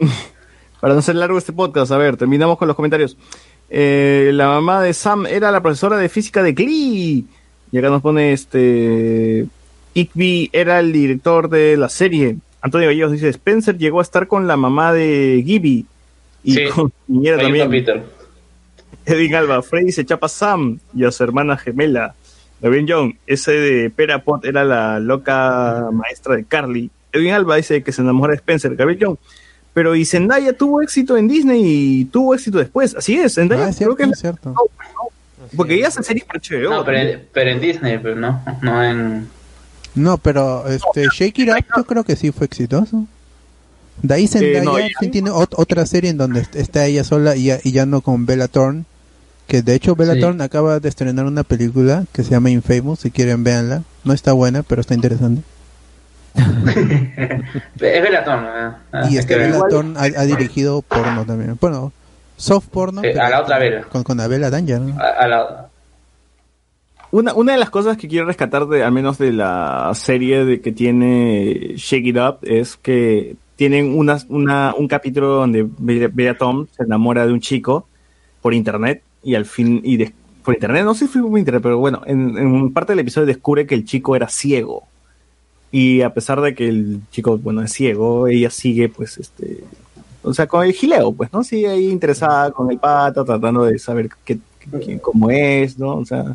Para 0.80 0.94
no 0.94 1.02
ser 1.02 1.14
largo 1.16 1.36
este 1.38 1.52
podcast, 1.52 1.92
a 1.92 1.98
ver, 1.98 2.16
terminamos 2.16 2.56
con 2.58 2.66
los 2.66 2.74
comentarios. 2.76 3.16
Eh, 3.68 4.30
la 4.32 4.46
mamá 4.48 4.82
de 4.82 4.94
Sam 4.94 5.26
era 5.26 5.50
la 5.52 5.60
profesora 5.60 5.96
de 5.98 6.08
física 6.08 6.42
de 6.42 6.52
Glee. 6.52 7.26
Y 7.70 7.78
acá 7.78 7.88
nos 7.90 8.02
pone 8.02 8.32
este. 8.32 9.46
Igby 9.94 10.50
era 10.52 10.80
el 10.80 10.92
director 10.92 11.48
de 11.48 11.76
la 11.76 11.88
serie. 11.88 12.36
Antonio 12.62 12.88
Gallegos 12.88 13.12
dice: 13.12 13.28
Spencer 13.28 13.76
llegó 13.78 14.00
a 14.00 14.02
estar 14.02 14.26
con 14.26 14.48
la 14.48 14.56
mamá 14.56 14.92
de 14.92 15.42
Gibby. 15.46 15.86
Y 16.42 16.54
Sí, 16.54 16.64
con 16.74 16.92
un 17.08 17.24
también. 17.24 18.04
Edwin 19.06 19.34
Alba, 19.34 19.62
Freddy 19.62 19.92
se 19.92 20.04
chapa 20.04 20.26
a 20.26 20.28
Sam 20.28 20.78
y 20.94 21.04
a 21.04 21.10
su 21.10 21.22
hermana 21.24 21.56
gemela. 21.56 22.14
Gabriel 22.60 22.86
Young, 22.86 23.14
ese 23.26 23.52
de 23.52 23.90
Perapot 23.90 24.44
era 24.44 24.64
la 24.64 25.00
loca 25.00 25.88
maestra 25.92 26.36
de 26.36 26.44
Carly. 26.44 26.90
Edwin 27.12 27.32
Alba 27.32 27.56
dice 27.56 27.82
que 27.82 27.92
se 27.92 28.02
enamora 28.02 28.32
de 28.32 28.36
Spencer. 28.36 28.76
Gabriel 28.76 29.00
Young, 29.00 29.16
pero 29.72 29.94
y 29.96 30.04
Zendaya 30.04 30.52
tuvo 30.56 30.82
éxito 30.82 31.16
en 31.16 31.26
Disney 31.28 31.62
y 31.64 32.04
tuvo 32.04 32.34
éxito 32.34 32.58
después. 32.58 32.94
Así 32.94 33.16
es, 33.18 33.34
Zendaya 33.34 33.64
Ah, 33.66 33.68
es 33.70 33.76
creo 33.76 33.96
cierto, 33.96 34.04
que 34.04 34.10
es 34.12 34.18
cierto. 34.20 34.54
porque 35.56 35.74
ella 35.74 35.88
hace 35.88 36.02
series 36.02 36.24
para 36.24 36.38
HBO. 36.40 36.70
No, 36.70 36.84
pero, 36.84 36.98
en- 36.98 37.22
pero 37.32 37.50
en 37.50 37.60
Disney, 37.60 37.98
pero 37.98 38.16
no, 38.16 38.42
no 38.62 38.84
en... 38.84 39.28
No, 39.94 40.18
pero 40.18 40.68
este 40.68 41.08
Shake 41.12 41.38
It 41.40 41.48
Up 41.48 41.64
yo 41.78 41.84
creo 41.84 42.04
que 42.04 42.14
sí 42.14 42.30
fue 42.30 42.46
exitoso. 42.46 43.06
De 44.02 44.14
ahí 44.14 44.26
Zendaya 44.28 44.60
Eh, 44.60 44.64
no, 44.64 44.74
sí 45.00 45.08
tiene 45.08 45.30
ot- 45.30 45.54
otra 45.56 45.84
serie 45.86 46.10
en 46.10 46.16
donde 46.16 46.40
est- 46.40 46.56
está 46.56 46.86
ella 46.86 47.04
sola 47.04 47.36
y 47.36 47.44
ya, 47.44 47.58
y 47.62 47.72
ya 47.72 47.86
no 47.86 48.00
con 48.00 48.26
Bella 48.26 48.48
Thorne. 48.48 48.84
Que 49.46 49.62
de 49.62 49.74
hecho 49.74 49.96
Bella 49.96 50.14
Sí. 50.14 50.20
Thorne 50.20 50.44
acaba 50.44 50.78
de 50.80 50.88
estrenar 50.88 51.24
una 51.26 51.42
película 51.42 52.04
que 52.12 52.22
se 52.22 52.30
llama 52.30 52.50
Infamous. 52.50 53.00
Si 53.00 53.10
quieren, 53.10 53.42
véanla. 53.44 53.82
No 54.04 54.12
está 54.12 54.32
buena, 54.32 54.62
pero 54.62 54.80
está 54.80 54.94
interesante. 54.94 55.42
Es 57.80 58.02
Belatón, 58.02 58.44
¿no? 58.44 58.74
Ah, 58.92 59.08
y 59.10 59.18
este. 59.18 59.36
Bella 59.36 59.60
Thorne 59.68 59.98
ha, 59.98 60.02
ha 60.04 60.24
dirigido 60.24 60.82
porno 60.82 61.24
también. 61.24 61.56
Bueno, 61.60 61.92
soft 62.36 62.68
porno. 62.68 63.02
Pero 63.02 63.22
a 63.22 63.28
la 63.28 63.40
otra 63.42 63.58
Bella. 63.58 63.82
Con, 63.82 64.02
con 64.04 64.16
la 64.18 64.28
Bella 64.28 64.50
Danger, 64.50 64.80
¿no? 64.80 65.00
A, 65.00 65.08
a 65.08 65.28
la... 65.28 65.66
Una, 67.12 67.34
una 67.34 67.52
de 67.52 67.58
las 67.58 67.70
cosas 67.70 67.96
que 67.96 68.06
quiero 68.06 68.26
rescatar 68.26 68.66
de, 68.68 68.84
al 68.84 68.92
menos 68.92 69.18
de 69.18 69.32
la 69.32 69.90
serie 69.94 70.44
de 70.44 70.60
que 70.60 70.70
tiene 70.70 71.72
Shake 71.76 72.06
It 72.06 72.16
Up 72.16 72.38
es 72.42 72.76
que 72.76 73.34
tienen 73.60 73.94
una, 73.94 74.16
una, 74.30 74.74
un 74.74 74.88
capítulo 74.88 75.28
donde 75.34 75.68
Bella 75.78 76.38
Tom 76.38 76.66
se 76.74 76.82
enamora 76.82 77.26
de 77.26 77.32
un 77.34 77.40
chico 77.40 77.86
por 78.40 78.54
internet 78.54 79.02
y 79.22 79.34
al 79.34 79.44
fin, 79.44 79.82
y 79.84 79.98
des- 79.98 80.12
por 80.42 80.54
internet, 80.54 80.82
no 80.82 80.94
sé 80.94 81.06
si 81.06 81.12
fue 81.12 81.28
por 81.28 81.38
internet, 81.38 81.62
pero 81.62 81.76
bueno, 81.76 82.00
en, 82.06 82.72
parte 82.72 82.92
del 82.92 83.00
episodio 83.00 83.26
descubre 83.26 83.66
que 83.66 83.74
el 83.74 83.84
chico 83.84 84.16
era 84.16 84.30
ciego. 84.30 84.84
Y 85.70 86.00
a 86.00 86.14
pesar 86.14 86.40
de 86.40 86.54
que 86.54 86.68
el 86.70 87.00
chico, 87.10 87.36
bueno, 87.36 87.60
es 87.60 87.70
ciego, 87.74 88.28
ella 88.28 88.48
sigue, 88.48 88.88
pues, 88.88 89.18
este, 89.18 89.62
o 90.22 90.32
sea, 90.32 90.46
con 90.46 90.64
el 90.64 90.72
gileo, 90.72 91.12
pues, 91.12 91.30
¿no? 91.30 91.44
Sigue 91.44 91.68
ahí 91.68 91.90
interesada 91.90 92.52
con 92.52 92.70
el 92.70 92.78
pata, 92.78 93.26
tratando 93.26 93.66
de 93.66 93.78
saber 93.78 94.08
qué- 94.24 94.38
cómo 95.02 95.30
es, 95.30 95.78
¿no? 95.78 95.96
O 95.96 96.04
sea, 96.06 96.34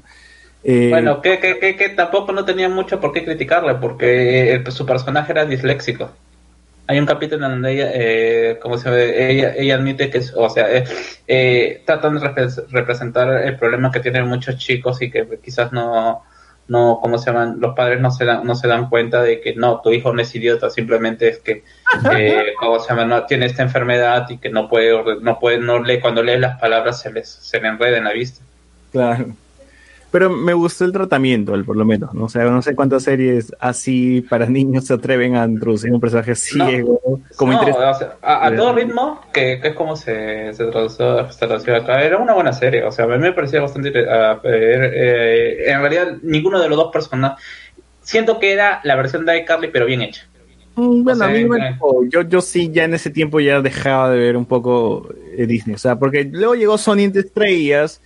eh, 0.63 0.89
Bueno, 0.91 1.21
que, 1.23 1.39
que, 1.39 1.57
que, 1.57 1.75
que 1.75 1.89
tampoco 1.89 2.33
no 2.33 2.45
tenía 2.45 2.69
mucho 2.69 2.99
por 2.99 3.13
qué 3.13 3.25
criticarle, 3.25 3.73
porque 3.75 4.53
eh, 4.53 4.71
su 4.71 4.85
personaje 4.85 5.31
era 5.31 5.45
disléxico. 5.47 6.11
Hay 6.87 6.99
un 6.99 7.05
capítulo 7.05 7.45
en 7.45 7.51
donde 7.53 7.71
ella, 7.73 7.89
eh, 7.93 8.59
como 8.61 8.77
se 8.77 8.89
ve, 8.91 9.31
ella, 9.31 9.55
ella 9.55 9.75
admite 9.75 10.09
que, 10.09 10.21
o 10.35 10.49
sea, 10.49 10.71
eh, 10.71 10.83
eh, 11.27 11.81
tratan 11.85 12.19
de 12.19 12.21
repre- 12.21 12.65
representar 12.69 13.43
el 13.43 13.57
problema 13.57 13.91
que 13.91 13.99
tienen 14.01 14.27
muchos 14.27 14.57
chicos 14.57 15.01
y 15.01 15.09
que 15.09 15.27
quizás 15.43 15.71
no, 15.71 16.23
no, 16.67 16.99
¿cómo 17.01 17.17
se 17.17 17.31
llaman? 17.31 17.57
Los 17.59 17.75
padres 17.75 17.99
no 18.01 18.11
se 18.11 18.25
dan, 18.25 18.45
no 18.45 18.53
se 18.55 18.67
dan 18.67 18.87
cuenta 18.89 19.23
de 19.23 19.41
que 19.41 19.55
no, 19.55 19.81
tu 19.81 19.91
hijo 19.91 20.13
no 20.13 20.21
es 20.21 20.35
idiota, 20.35 20.69
simplemente 20.69 21.27
es 21.27 21.39
que, 21.39 21.63
eh, 22.15 22.53
¿cómo 22.59 22.79
se 22.79 22.89
llama? 22.89 23.05
No, 23.05 23.25
tiene 23.25 23.47
esta 23.47 23.63
enfermedad 23.63 24.29
y 24.29 24.37
que 24.37 24.49
no 24.49 24.69
puede, 24.69 25.21
no 25.21 25.39
puede, 25.39 25.57
no 25.57 25.81
lee, 25.81 25.99
cuando 25.99 26.21
lee 26.21 26.37
las 26.37 26.59
palabras 26.59 27.01
se 27.01 27.11
les, 27.11 27.27
se 27.27 27.59
le 27.59 27.67
enreda 27.67 27.97
en 27.97 28.03
la 28.03 28.13
vista. 28.13 28.43
Claro. 28.91 29.27
Pero 30.15 30.29
me 30.29 30.53
gustó 30.53 30.85
el 30.85 30.93
tratamiento, 30.93 31.53
el- 31.55 31.65
por 31.65 31.75
lo 31.75 31.83
menos, 31.83 32.13
¿no? 32.13 32.23
O 32.23 32.29
sea, 32.29 32.45
no 32.45 32.61
sé 32.61 32.73
cuántas 32.73 33.03
series 33.03 33.53
así 33.59 34.21
para 34.29 34.45
niños 34.49 34.85
se 34.85 34.93
atreven 34.93 35.35
a 35.35 35.43
introducir 35.43 35.91
un 35.91 35.99
personaje 35.99 36.35
ciego 36.35 37.01
como 37.35 37.51
No, 37.51 37.59
o 37.59 37.93
sea, 37.93 38.15
a, 38.21 38.47
a 38.47 38.55
todo 38.55 38.71
ritmo, 38.73 39.19
que, 39.33 39.59
que 39.59 39.67
es 39.67 39.75
como 39.75 39.97
se, 39.97 40.53
se 40.53 40.65
tradució, 40.67 41.29
se 41.29 41.37
tradució 41.45 41.75
acá, 41.75 42.01
era 42.01 42.17
una 42.17 42.33
buena 42.33 42.53
serie, 42.53 42.85
o 42.85 42.93
sea, 42.93 43.03
a 43.03 43.07
mí 43.09 43.17
me 43.17 43.33
parecía 43.33 43.59
bastante... 43.59 43.91
ah, 44.09 44.39
eh, 44.45 44.91
eh, 44.93 45.71
en 45.71 45.81
realidad, 45.81 46.17
ninguno 46.23 46.61
de 46.61 46.69
los 46.69 46.77
dos 46.77 46.91
personajes... 46.93 47.43
Siento 48.01 48.39
que 48.39 48.53
era 48.53 48.79
la 48.85 48.95
versión 48.95 49.25
de 49.25 49.37
iCarly, 49.39 49.67
pero 49.69 49.85
bien 49.85 50.01
hecha. 50.01 50.21
Mm, 50.75 51.03
Bueno, 51.03 51.11
o 51.11 51.15
sea, 51.15 51.27
a 51.27 51.29
mí 51.31 51.43
no 51.43 51.49
me 51.49 51.57
eh, 51.57 51.75
tocó. 51.77 52.05
yo, 52.09 52.21
yo 52.21 52.39
sí 52.39 52.69
ya 52.71 52.85
en 52.85 52.93
ese 52.93 53.09
tiempo 53.09 53.41
ya 53.41 53.61
dejaba 53.61 54.11
de 54.11 54.17
ver 54.19 54.37
un 54.37 54.45
poco 54.45 55.09
eh, 55.37 55.45
Disney, 55.45 55.75
o 55.75 55.79
sea, 55.79 55.97
porque 55.97 56.23
luego 56.23 56.55
llegó 56.55 56.77
Sony 56.77 56.99
entre 56.99 57.21
estrellas, 57.21 58.01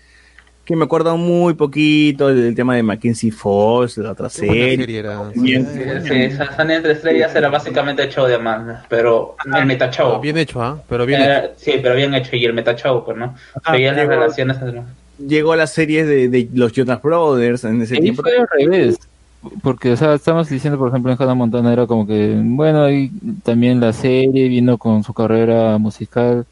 que 0.69 0.75
me 0.75 0.85
acuerdo 0.85 1.17
muy 1.17 1.55
poquito 1.55 2.27
del 2.27 2.53
tema 2.53 2.75
de 2.75 2.83
Mackenzie 2.83 3.31
Fox, 3.31 3.97
la 3.97 4.11
otra 4.11 4.29
serie. 4.29 4.77
serie 4.77 4.99
era. 4.99 5.31
Bien. 5.33 5.67
Sí, 6.03 6.13
esa 6.13 6.55
Sunny 6.55 6.73
entre 6.75 6.91
estrellas 6.91 7.33
era 7.35 7.49
básicamente 7.49 8.03
el 8.03 8.09
show 8.11 8.27
de 8.27 8.35
Amanda, 8.35 8.85
pero 8.87 9.35
el 9.57 9.65
meta 9.65 9.89
show. 9.89 10.21
Bien 10.21 10.37
hecho, 10.37 10.61
¿ah? 10.61 10.79
Pero 10.87 11.07
bien 11.07 11.21
Era- 11.23 11.45
hecho. 11.45 11.53
Sí, 11.57 11.71
pero 11.81 11.95
bien 11.95 12.13
hecho, 12.13 12.35
y 12.35 12.45
el 12.45 12.53
meta 12.53 12.75
show, 12.75 13.03
pues, 13.03 13.17
¿no? 13.17 13.33
Veías 13.71 13.95
las 13.95 14.03
llegó- 14.05 14.11
relaciones 14.21 14.57
entre- 14.61 14.83
Llegó 15.27 15.55
la 15.55 15.65
serie 15.65 16.05
de, 16.05 16.29
de 16.29 16.47
los 16.53 16.71
Jonas 16.71 17.01
Brothers 17.01 17.63
en 17.63 17.81
ese 17.81 17.97
tiempo. 17.97 18.21
fue 18.21 18.37
al 18.37 18.47
revés. 18.47 18.99
Porque, 19.63 19.93
o 19.93 19.97
sea, 19.97 20.13
estamos 20.13 20.49
diciendo, 20.49 20.77
por 20.77 20.89
ejemplo, 20.89 21.11
en 21.11 21.17
Hannah 21.19 21.33
Montana 21.33 21.73
era 21.73 21.87
como 21.87 22.05
que, 22.05 22.39
bueno, 22.43 22.83
ahí 22.83 23.09
también 23.43 23.79
la 23.79 23.91
serie 23.91 24.47
vino 24.49 24.77
con 24.77 25.03
su 25.03 25.15
carrera 25.15 25.79
musical 25.79 26.45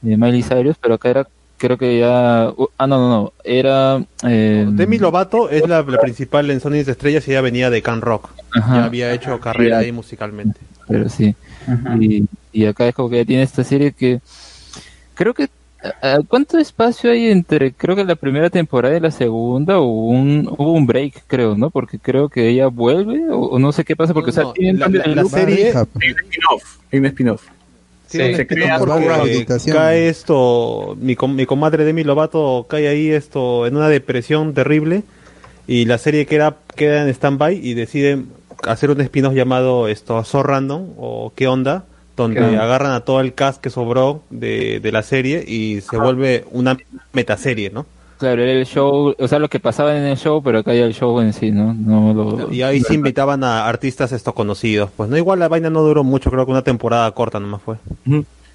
de 0.00 0.16
Miley 0.16 0.44
Cyrus, 0.44 0.76
pero 0.80 0.94
acá 0.94 1.10
era, 1.10 1.26
creo 1.58 1.78
que 1.78 1.98
ya, 2.00 2.52
uh, 2.56 2.66
ah, 2.78 2.86
no, 2.86 2.98
no, 2.98 3.08
no, 3.08 3.32
era... 3.44 4.02
Eh, 4.26 4.66
Demi 4.70 4.98
Lovato 4.98 5.48
es 5.50 5.66
la, 5.68 5.82
la 5.82 5.98
principal 6.00 6.50
en 6.50 6.60
Sony 6.60 6.82
de 6.84 6.92
Estrellas 6.92 7.26
y 7.26 7.30
ella 7.32 7.40
venía 7.40 7.70
de 7.70 7.82
Can 7.82 8.00
Rock. 8.00 8.30
Ajá. 8.54 8.76
Ya 8.76 8.84
había 8.84 9.12
hecho 9.12 9.38
carrera 9.40 9.78
ahí 9.78 9.92
musicalmente. 9.92 10.60
pero 10.88 11.08
sí. 11.08 11.34
Y, 11.98 12.24
y 12.52 12.66
acá 12.66 12.86
es 12.88 12.94
como 12.94 13.08
que 13.08 13.16
ya 13.16 13.24
tiene 13.24 13.42
esta 13.42 13.64
serie 13.64 13.92
que 13.92 14.20
creo 15.14 15.32
que 15.32 15.48
¿a- 16.02 16.14
a 16.16 16.18
¿cuánto 16.28 16.58
espacio 16.58 17.10
hay 17.10 17.30
entre 17.30 17.72
creo 17.72 17.96
que 17.96 18.04
la 18.04 18.16
primera 18.16 18.50
temporada 18.50 18.94
y 18.96 19.00
la 19.00 19.10
segunda 19.10 19.78
o 19.78 19.86
un 20.08 20.46
hubo 20.58 20.72
un 20.72 20.86
break 20.86 21.22
creo 21.26 21.56
no 21.56 21.70
porque 21.70 21.98
creo 21.98 22.28
que 22.28 22.48
ella 22.48 22.66
vuelve 22.66 23.30
o, 23.30 23.38
o 23.46 23.58
no 23.58 23.72
sé 23.72 23.84
qué 23.84 23.96
pasa 23.96 24.12
porque 24.12 24.30
o 24.30 24.32
sea 24.34 24.52
tienen 24.52 24.78
la- 24.78 24.88
la- 24.88 25.24
serie- 25.24 25.72
Hay 25.74 26.10
un 26.10 26.18
spin-off. 26.24 26.76
Hay 26.92 26.98
un 26.98 27.06
spin-off. 27.06 27.46
Sí, 28.18 28.34
se 28.36 29.70
cae 29.72 30.08
esto, 30.08 30.96
mi, 31.00 31.16
com- 31.16 31.34
mi 31.34 31.46
comadre 31.46 31.84
Demi 31.84 32.04
Lovato 32.04 32.66
cae 32.68 32.88
ahí 32.88 33.10
esto 33.10 33.66
en 33.66 33.76
una 33.76 33.88
depresión 33.88 34.54
terrible 34.54 35.02
y 35.66 35.84
la 35.86 35.98
serie 35.98 36.26
queda, 36.26 36.56
queda 36.76 37.02
en 37.02 37.08
stand-by 37.08 37.58
y 37.62 37.74
deciden 37.74 38.28
hacer 38.62 38.90
un 38.90 39.00
spin-off 39.00 39.34
llamado 39.34 39.88
esto 39.88 40.22
So 40.24 40.42
Random 40.42 40.90
o 40.96 41.32
qué 41.34 41.46
onda 41.48 41.84
donde 42.16 42.40
agarran 42.56 42.92
a 42.92 43.00
todo 43.00 43.20
el 43.20 43.34
cast 43.34 43.60
que 43.60 43.70
sobró 43.70 44.22
de, 44.30 44.78
de 44.80 44.92
la 44.92 45.02
serie 45.02 45.44
y 45.46 45.80
se 45.80 45.96
vuelve 45.96 46.44
una 46.52 46.76
metaserie, 47.12 47.70
¿no? 47.70 47.86
Claro 48.18 48.42
era 48.42 48.52
el 48.52 48.66
show 48.66 49.14
o 49.18 49.28
sea 49.28 49.38
lo 49.38 49.48
que 49.48 49.60
pasaba 49.60 49.96
en 49.96 50.04
el 50.04 50.16
show 50.16 50.42
pero 50.42 50.60
acá 50.60 50.74
ya 50.74 50.84
el 50.84 50.94
show 50.94 51.20
en 51.20 51.32
sí 51.32 51.50
no 51.50 51.74
no 51.74 52.14
lo 52.14 52.52
Y 52.52 52.62
ahí 52.62 52.80
sí 52.80 52.94
invitaban 52.94 53.44
a 53.44 53.66
artistas 53.66 54.12
esto 54.12 54.34
conocidos. 54.34 54.90
Pues 54.96 55.08
no, 55.08 55.16
igual 55.16 55.38
la 55.38 55.48
vaina 55.48 55.70
no 55.70 55.82
duró 55.82 56.04
mucho, 56.04 56.30
creo 56.30 56.44
que 56.44 56.52
una 56.52 56.62
temporada 56.62 57.10
corta 57.12 57.40
nomás 57.40 57.62
fue. 57.62 57.76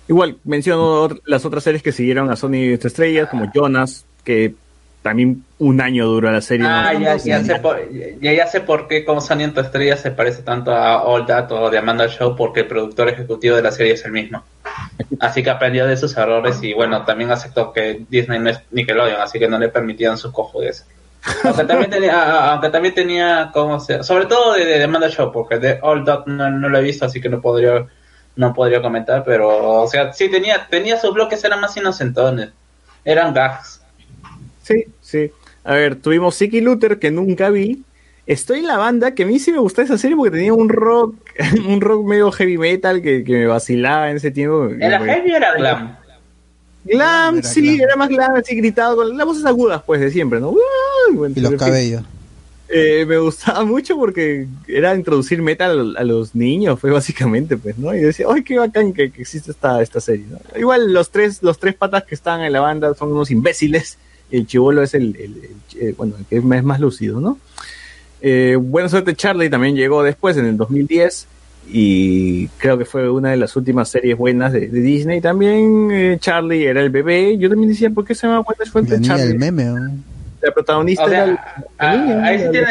Igual, 0.08 0.38
menciono 0.44 1.10
las 1.26 1.46
otras 1.46 1.64
series 1.64 1.84
que 1.84 1.92
siguieron 1.92 2.32
a 2.32 2.36
Sony 2.36 2.52
de 2.52 2.80
Estrellas, 2.82 3.30
como 3.30 3.52
Jonas, 3.54 4.06
que 4.24 4.56
también 5.02 5.44
un 5.60 5.82
año 5.82 6.08
duró 6.08 6.32
la 6.32 6.42
serie. 6.42 6.66
Ah, 6.68 6.92
¿no? 6.94 7.00
ya, 7.00 7.18
ya, 7.18 7.44
sé 7.44 7.56
por, 7.56 7.78
ya, 8.20 8.34
ya 8.34 8.48
sé 8.48 8.62
por 8.62 8.88
qué 8.88 9.06
como 9.06 9.22
Sunny 9.22 9.44
entre 9.44 9.64
estrellas 9.64 10.02
se 10.02 10.12
parece 10.12 10.42
tanto 10.42 10.72
a 10.72 11.04
All 11.04 11.26
That 11.26 11.52
o 11.52 11.70
de 11.70 11.78
Amanda 11.78 12.08
Show 12.08 12.36
porque 12.36 12.62
el 12.62 12.68
productor 12.68 13.08
ejecutivo 13.10 13.56
de 13.56 13.62
la 13.62 13.72
serie 13.72 13.94
es 13.94 14.04
el 14.06 14.12
mismo. 14.12 14.44
Así 15.20 15.44
que 15.44 15.50
aprendió 15.50 15.86
de 15.88 15.98
sus 15.98 16.16
errores 16.18 16.62
y 16.62 16.74
bueno, 16.74 17.04
también 17.06 17.32
aceptó 17.32 17.74
que 17.74 18.06
Disney 18.10 18.40
no 18.40 18.50
es 18.50 18.60
Nickelodeon, 18.72 19.22
así 19.22 19.40
que 19.40 19.48
no 19.48 19.60
le 19.60 19.70
permitían 19.70 20.18
sus 20.18 20.32
cojudes. 20.32 20.86
Aunque 21.44 21.66
también 21.66 21.90
tenía, 21.90 22.52
aunque 22.52 22.70
también 22.70 22.94
tenía, 22.94 23.52
como 23.54 23.80
se, 23.80 24.04
sobre 24.04 24.26
todo 24.26 24.54
de, 24.54 24.66
de 24.66 24.84
Amanda 24.84 25.10
Show, 25.10 25.32
porque 25.32 25.58
de 25.58 25.80
All 25.82 26.06
That 26.06 26.26
no, 26.28 26.50
no 26.50 26.70
lo 26.70 26.78
he 26.78 26.84
visto, 26.84 27.06
así 27.06 27.20
que 27.20 27.30
no 27.30 27.42
podría, 27.42 27.86
no 28.36 28.54
podría 28.54 28.82
comentar, 28.82 29.24
pero, 29.26 29.82
o 29.82 29.88
sea, 29.88 30.14
sí 30.14 30.30
tenía, 30.30 30.68
tenía 30.70 30.98
sus 30.98 31.14
bloques, 31.14 31.44
eran 31.44 31.60
más 31.60 31.76
inocentones. 31.76 32.52
eran 33.04 33.34
gags. 33.34 33.82
Sí, 34.64 34.86
sí. 35.02 35.32
A 35.64 35.74
ver, 35.74 35.96
tuvimos 35.98 36.36
Siki 36.36 36.62
Luther, 36.62 37.00
que 37.00 37.12
nunca 37.12 37.50
vi. 37.50 37.84
Estoy 38.30 38.60
en 38.60 38.68
la 38.68 38.78
banda, 38.78 39.16
que 39.16 39.24
a 39.24 39.26
mí 39.26 39.40
sí 39.40 39.52
me 39.52 39.58
gustaba 39.58 39.86
esa 39.86 39.98
serie 39.98 40.16
porque 40.16 40.30
tenía 40.38 40.54
un 40.54 40.70
rock, 40.70 41.16
un 41.68 41.82
rock 41.82 42.06
medio 42.06 42.32
heavy 42.32 42.58
metal 42.60 43.02
que, 43.02 43.24
que 43.24 43.32
me 43.34 43.48
vacilaba 43.48 44.12
en 44.12 44.18
ese 44.18 44.30
tiempo. 44.30 44.70
¿Era 44.80 45.00
heavy 45.00 45.32
o 45.32 45.38
era 45.38 45.54
glam? 45.56 45.98
Glam, 46.86 47.44
sí, 47.44 47.80
era 47.82 47.96
más 47.96 48.08
glam, 48.08 48.36
así 48.36 48.56
gritado, 48.56 48.96
con 48.98 49.18
las 49.18 49.26
voces 49.26 49.46
agudas, 49.46 49.82
pues, 49.86 50.00
de 50.00 50.12
siempre, 50.12 50.40
¿no? 50.40 50.56
Bueno, 51.14 51.34
Y 51.36 51.40
los 51.42 51.54
cabellos. 51.56 52.04
Eh, 52.70 53.04
me 53.08 53.18
gustaba 53.18 53.66
mucho 53.66 53.98
porque 53.98 54.46
era 54.68 54.94
introducir 54.96 55.42
metal 55.42 55.96
a 55.98 56.04
los 56.04 56.36
niños, 56.36 56.80
fue 56.80 56.92
básicamente, 56.92 57.58
pues, 57.58 57.80
¿no? 57.80 57.94
Y 57.96 58.00
decía, 58.00 58.28
¡ay, 58.32 58.44
qué 58.44 58.60
bacán 58.60 58.94
que, 58.94 59.10
que 59.12 59.22
existe 59.24 59.50
esta, 59.52 59.82
esta 59.82 60.00
serie! 60.00 60.26
¿no? 60.30 60.38
Igual 60.60 60.94
los 60.94 61.10
tres, 61.10 61.42
los 61.42 61.58
tres 61.58 61.74
patas 61.74 62.04
que 62.04 62.14
están 62.14 62.42
en 62.42 62.54
la 62.54 62.60
banda 62.62 62.94
son 62.94 63.12
unos 63.12 63.32
imbéciles, 63.32 63.98
y 64.30 64.38
el 64.38 64.46
chivolo 64.46 64.84
es 64.84 64.94
el, 64.94 65.16
el- 65.16 65.22
el- 65.22 65.82
eh, 65.90 65.94
bueno, 65.98 66.14
el 66.20 66.26
que 66.26 66.38
es 66.38 66.44
más, 66.44 66.64
más 66.64 66.80
lúcido, 66.80 67.20
¿no? 67.20 67.40
Eh, 68.22 68.56
Buena 68.60 68.90
suerte 68.90 69.16
Charlie 69.16 69.50
también 69.50 69.76
llegó 69.76 70.04
después, 70.04 70.36
en 70.38 70.46
el 70.46 70.58
2010, 70.58 71.28
y 71.72 72.48
creo 72.58 72.78
que 72.78 72.86
fue 72.86 73.10
una 73.10 73.32
de 73.32 73.38
las 73.38 73.56
últimas 73.56 73.90
series 73.90 74.18
buenas 74.18 74.52
de, 74.54 74.68
de 74.68 74.82
Disney. 74.82 75.22
También 75.22 75.90
eh, 75.92 76.18
Charlie 76.20 76.66
era 76.66 76.82
el 76.82 76.90
bebé, 76.90 77.38
yo 77.38 77.48
también 77.50 77.70
decía, 77.70 77.90
¿por 77.90 78.06
qué 78.06 78.16
se 78.16 78.28
llama 78.28 78.42
Buena 78.42 78.66
suerte 78.70 79.00
Charlie? 79.02 79.28
del 79.28 79.38
meme, 79.40 79.66
¿no? 79.66 79.92
La 80.42 80.52
protagonista 80.52 81.04
O 81.04 81.10
sea, 81.10 81.24
era 81.26 81.66
ah, 81.78 81.96
la 81.96 81.98
niña, 81.98 82.26
ahí 82.26 82.38
sí 82.40 82.46
la- 82.46 82.52
tiene 82.52 82.68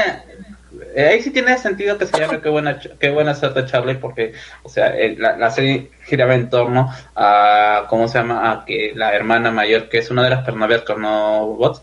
eh, 0.95 1.07
ahí 1.07 1.23
sí 1.23 1.31
tiene 1.31 1.59
sentido 1.59 1.99
que 1.99 2.07
se 2.07 2.19
llame 2.19 2.41
qué 2.41 2.49
buena 2.49 2.81
qué 2.99 3.11
buena 3.11 3.35
suerte 3.35 3.67
Charlie 3.67 3.97
porque 3.97 4.33
o 4.63 4.69
sea 4.71 4.89
el- 4.97 5.21
la, 5.21 5.37
la 5.37 5.51
serie 5.51 5.91
giraba 6.07 6.35
en 6.35 6.49
torno 6.49 6.91
a 7.15 7.85
cómo 7.91 8.09
se 8.09 8.19
llama 8.19 8.51
a 8.51 8.65
que 8.65 8.93
la 8.95 9.13
hermana 9.15 9.51
mayor 9.51 9.89
que 9.91 9.99
es 9.99 10.11
una 10.11 10.25
de 10.25 10.31
las 10.31 10.45
pernovercos 10.45 10.99
no 10.99 11.47
bots 11.59 11.83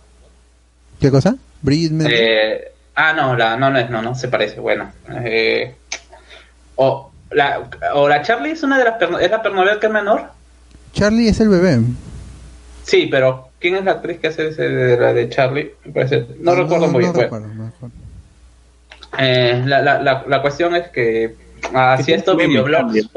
¿Qué 1.00 1.11
cosa? 1.11 1.35
Bridget 1.61 1.92
Mendler. 1.92 2.19
eh, 2.19 2.72
ah 2.95 3.14
no 3.14 3.35
la 3.35 3.57
no 3.57 3.69
no 3.69 3.80
es 3.80 3.90
no 3.90 4.01
no 4.01 4.15
se 4.15 4.27
parece 4.27 4.59
bueno 4.59 4.91
eh, 5.24 5.75
o 6.75 7.11
la 7.32 7.69
o 7.93 8.07
la 8.07 8.22
Charlie 8.22 8.51
es 8.51 8.64
una 8.64 8.77
de 8.77 8.85
las 8.85 8.95
perno, 8.98 9.19
es 9.19 9.30
la 9.32 9.41
pernoverca 9.41 9.90
menor 9.90 10.30
Charlie 10.93 11.27
es 11.27 11.40
el 11.40 11.49
bebé. 11.49 11.80
sí 12.83 13.07
pero 13.11 13.49
quién 13.59 13.75
es 13.75 13.83
la 13.83 13.91
actriz 13.93 14.19
que 14.19 14.27
hace 14.27 14.48
ese 14.49 14.69
de 14.69 14.98
la 14.98 15.14
de 15.14 15.30
Charlie 15.30 15.74
Me 15.85 15.91
parece- 15.91 16.25
no 16.40 16.51
Ah, 16.51 16.56
recuerdo 16.56 16.88
muy 16.88 16.99
bien 16.99 17.11
bueno. 17.14 17.24
recuerdo, 17.24 17.48
no 17.53 17.65
recuerdo. 17.65 17.95
Eh, 19.17 19.64
la, 19.65 19.82
la, 19.82 20.01
la, 20.01 20.24
la 20.27 20.41
cuestión 20.41 20.75
es 20.75 20.90
que 20.90 21.35
hacía 21.74 22.06
tiene 22.06 22.19
estos 22.19 22.38
videoblogs. 22.38 23.09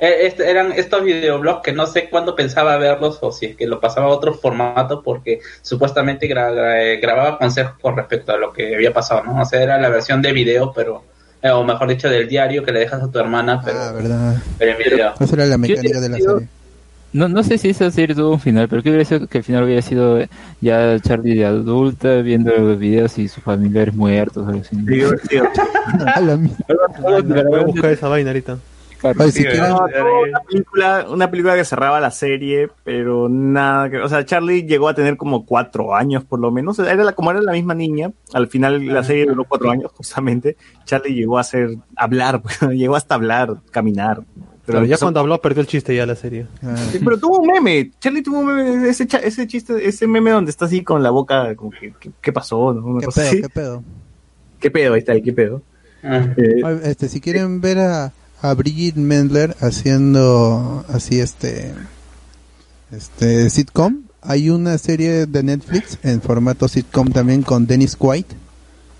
Eh, 0.00 0.16
este- 0.22 0.50
eran 0.50 0.72
estos 0.72 1.02
videoblogs 1.04 1.62
que 1.62 1.72
no 1.72 1.86
sé 1.86 2.08
cuándo 2.08 2.34
pensaba 2.34 2.76
verlos 2.76 3.18
o 3.22 3.32
si 3.32 3.46
es 3.46 3.56
que 3.56 3.66
lo 3.66 3.80
pasaba 3.80 4.06
a 4.06 4.10
otro 4.10 4.34
formato 4.34 5.02
porque 5.02 5.40
supuestamente 5.62 6.28
gra- 6.28 6.52
gra- 6.52 6.82
eh, 6.82 6.96
grababa 7.00 7.38
consejos 7.38 7.74
con 7.80 7.96
respecto 7.96 8.32
a 8.32 8.36
lo 8.36 8.52
que 8.52 8.74
había 8.74 8.92
pasado, 8.92 9.22
¿no? 9.24 9.40
O 9.40 9.44
sea, 9.44 9.62
era 9.62 9.78
la 9.80 9.88
versión 9.88 10.20
de 10.22 10.32
video, 10.32 10.72
pero, 10.74 11.02
eh, 11.42 11.50
o 11.50 11.64
mejor 11.64 11.88
dicho, 11.88 12.08
del 12.08 12.28
diario 12.28 12.64
que 12.64 12.72
le 12.72 12.80
dejas 12.80 13.02
a 13.02 13.10
tu 13.10 13.18
hermana, 13.18 13.60
pero, 13.64 13.78
Ah, 13.80 13.92
¿verdad? 13.92 14.36
pero 14.58 14.72
en 14.72 14.78
video. 14.78 15.12
Esa 15.20 15.34
era 15.36 15.46
la 15.46 15.58
mecánica 15.58 16.00
de 16.00 16.08
la 16.08 16.16
serie. 16.18 16.48
No, 17.12 17.28
no 17.28 17.44
sé 17.44 17.58
si 17.58 17.68
esa 17.68 17.88
serie 17.92 18.16
tuvo 18.16 18.32
un 18.32 18.40
final, 18.40 18.66
pero 18.68 18.82
que 18.82 18.88
hubiera 18.88 19.04
sido 19.04 19.28
que 19.28 19.38
el 19.38 19.44
final 19.44 19.62
hubiera 19.62 19.80
sido 19.82 20.18
ya 20.60 20.98
Charlie 20.98 21.36
de 21.36 21.44
adulta 21.44 22.16
viendo 22.22 22.50
los 22.56 22.76
videos 22.76 23.16
y 23.18 23.28
sus 23.28 23.40
familiares 23.44 23.94
muertos. 23.94 24.48
Algo 24.48 24.60
así. 24.62 24.76
A 26.12 26.20
la 26.20 26.36
mierda. 26.36 26.64
Voy 27.48 27.60
a 27.60 27.64
buscar 27.64 27.92
esa 27.92 28.08
vaina 28.08 28.30
ahorita. 28.30 28.58
Oye, 29.18 29.32
si 29.32 29.42
quieren- 29.42 29.60
No, 29.70 29.86
no, 29.86 30.20
una 30.28 30.40
película, 30.48 31.06
una 31.10 31.30
película 31.30 31.54
que 31.56 31.64
cerraba 31.64 32.00
la 32.00 32.10
serie, 32.10 32.68
pero 32.84 33.28
nada 33.28 33.90
que, 33.90 33.98
o 33.98 34.08
sea, 34.08 34.24
Charlie 34.24 34.62
llegó 34.64 34.88
a 34.88 34.94
tener 34.94 35.16
como 35.16 35.44
cuatro 35.44 35.94
años 35.94 36.24
por 36.24 36.40
lo 36.40 36.50
menos, 36.50 36.78
era 36.78 37.04
la, 37.04 37.12
como 37.12 37.30
era 37.30 37.40
la 37.42 37.52
misma 37.52 37.74
niña, 37.74 38.12
al 38.32 38.48
final 38.48 38.86
la 38.86 39.04
serie 39.04 39.26
duró 39.26 39.44
cuatro 39.44 39.70
años 39.70 39.90
justamente, 39.94 40.56
Charlie 40.84 41.14
llegó 41.14 41.38
a 41.38 41.42
hacer, 41.42 41.76
hablar, 41.96 42.42
llegó 42.72 42.96
hasta 42.96 43.14
hablar, 43.14 43.56
caminar. 43.70 44.22
Pero 44.66 44.82
ya 44.86 44.96
cuando 44.96 45.20
habló 45.20 45.38
perdió 45.42 45.60
el 45.60 45.66
chiste 45.66 45.94
ya 45.94 46.06
la 46.06 46.14
serie. 46.16 46.46
Sí, 46.90 46.98
pero 47.04 47.18
tuvo 47.18 47.40
un 47.40 47.48
meme, 47.48 47.90
Charlie 48.00 48.22
tuvo 48.22 48.38
un 48.38 48.46
meme, 48.46 48.88
ese, 48.88 49.06
ese 49.22 49.46
chiste, 49.46 49.86
ese 49.86 50.06
meme 50.06 50.30
donde 50.30 50.50
está 50.50 50.64
así 50.64 50.82
con 50.82 51.02
la 51.02 51.10
boca, 51.10 51.54
como 51.54 51.70
que, 51.70 51.92
¿qué, 52.00 52.10
qué 52.22 52.32
pasó? 52.32 52.72
¿no? 52.72 52.82
Una 52.86 53.00
¿Qué 53.00 53.04
cosa 53.06 53.20
pedo? 53.20 53.28
así. 53.30 53.42
¿Qué 53.42 53.48
pedo? 53.50 53.82
¿Qué 54.60 54.70
pedo? 54.70 54.94
Ahí 54.94 54.98
está, 55.00 55.20
¿qué 55.20 55.32
pedo? 55.34 55.60
Eh, 56.02 56.62
Oye, 56.64 56.80
Este, 56.90 57.08
si 57.08 57.20
quieren 57.20 57.60
ver 57.60 57.78
a, 57.78 58.12
a 58.44 58.52
Bridget 58.52 58.96
Mendler 58.96 59.56
haciendo 59.60 60.84
así 60.88 61.18
este 61.18 61.72
este 62.92 63.48
sitcom, 63.48 64.02
hay 64.20 64.50
una 64.50 64.76
serie 64.78 65.24
de 65.26 65.42
Netflix 65.42 65.98
en 66.02 66.20
formato 66.20 66.68
sitcom 66.68 67.08
también 67.10 67.40
con 67.42 67.66
Dennis 67.66 67.96
Quaid 67.96 68.26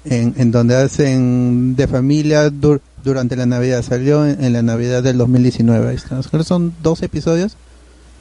en, 0.07 0.35
en 0.39 0.51
donde 0.51 0.77
hacen 0.77 1.77
de 1.77 1.87
familia 1.87 2.49
dur- 2.51 2.81
durante 3.05 3.37
la 3.37 3.47
Navidad. 3.47 3.83
Salió 3.83 4.27
en, 4.27 4.53
la 4.53 4.63
Navidad 4.63 5.03
del 5.03 5.19
2019. 5.19 5.91
Ahí 5.91 5.97
está. 5.97 6.21
Creo 6.23 6.41
que 6.43 6.45
son 6.49 6.75
dos 6.83 7.03
episodios. 7.03 7.57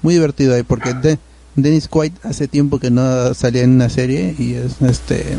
Muy 0.02 0.14
divertido 0.16 0.54
ahí 0.56 0.64
porque 0.64 0.94
de- 0.94 1.20
Dennis 1.56 1.88
Quaid 1.88 2.14
hace 2.24 2.48
tiempo 2.48 2.80
que 2.80 2.92
no 2.92 3.34
salía 3.34 3.64
en 3.64 3.72
una 3.72 3.90
serie 3.90 4.36
y 4.38 4.54
es 4.56 4.82
este 4.82 5.38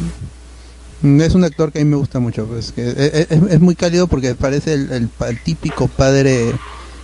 es 1.20 1.34
un 1.34 1.44
actor 1.44 1.70
que 1.72 1.80
a 1.80 1.84
mí 1.84 1.90
me 1.90 1.96
gusta 1.96 2.18
mucho, 2.20 2.46
pues 2.46 2.72
que 2.72 2.88
es, 2.88 2.96
es- 2.96 3.30
es 3.30 3.60
muy 3.60 3.74
cálido 3.74 4.06
porque 4.06 4.34
parece 4.34 4.74
el, 4.74 4.90
el 4.92 5.38
típico 5.44 5.88
padre 5.88 6.52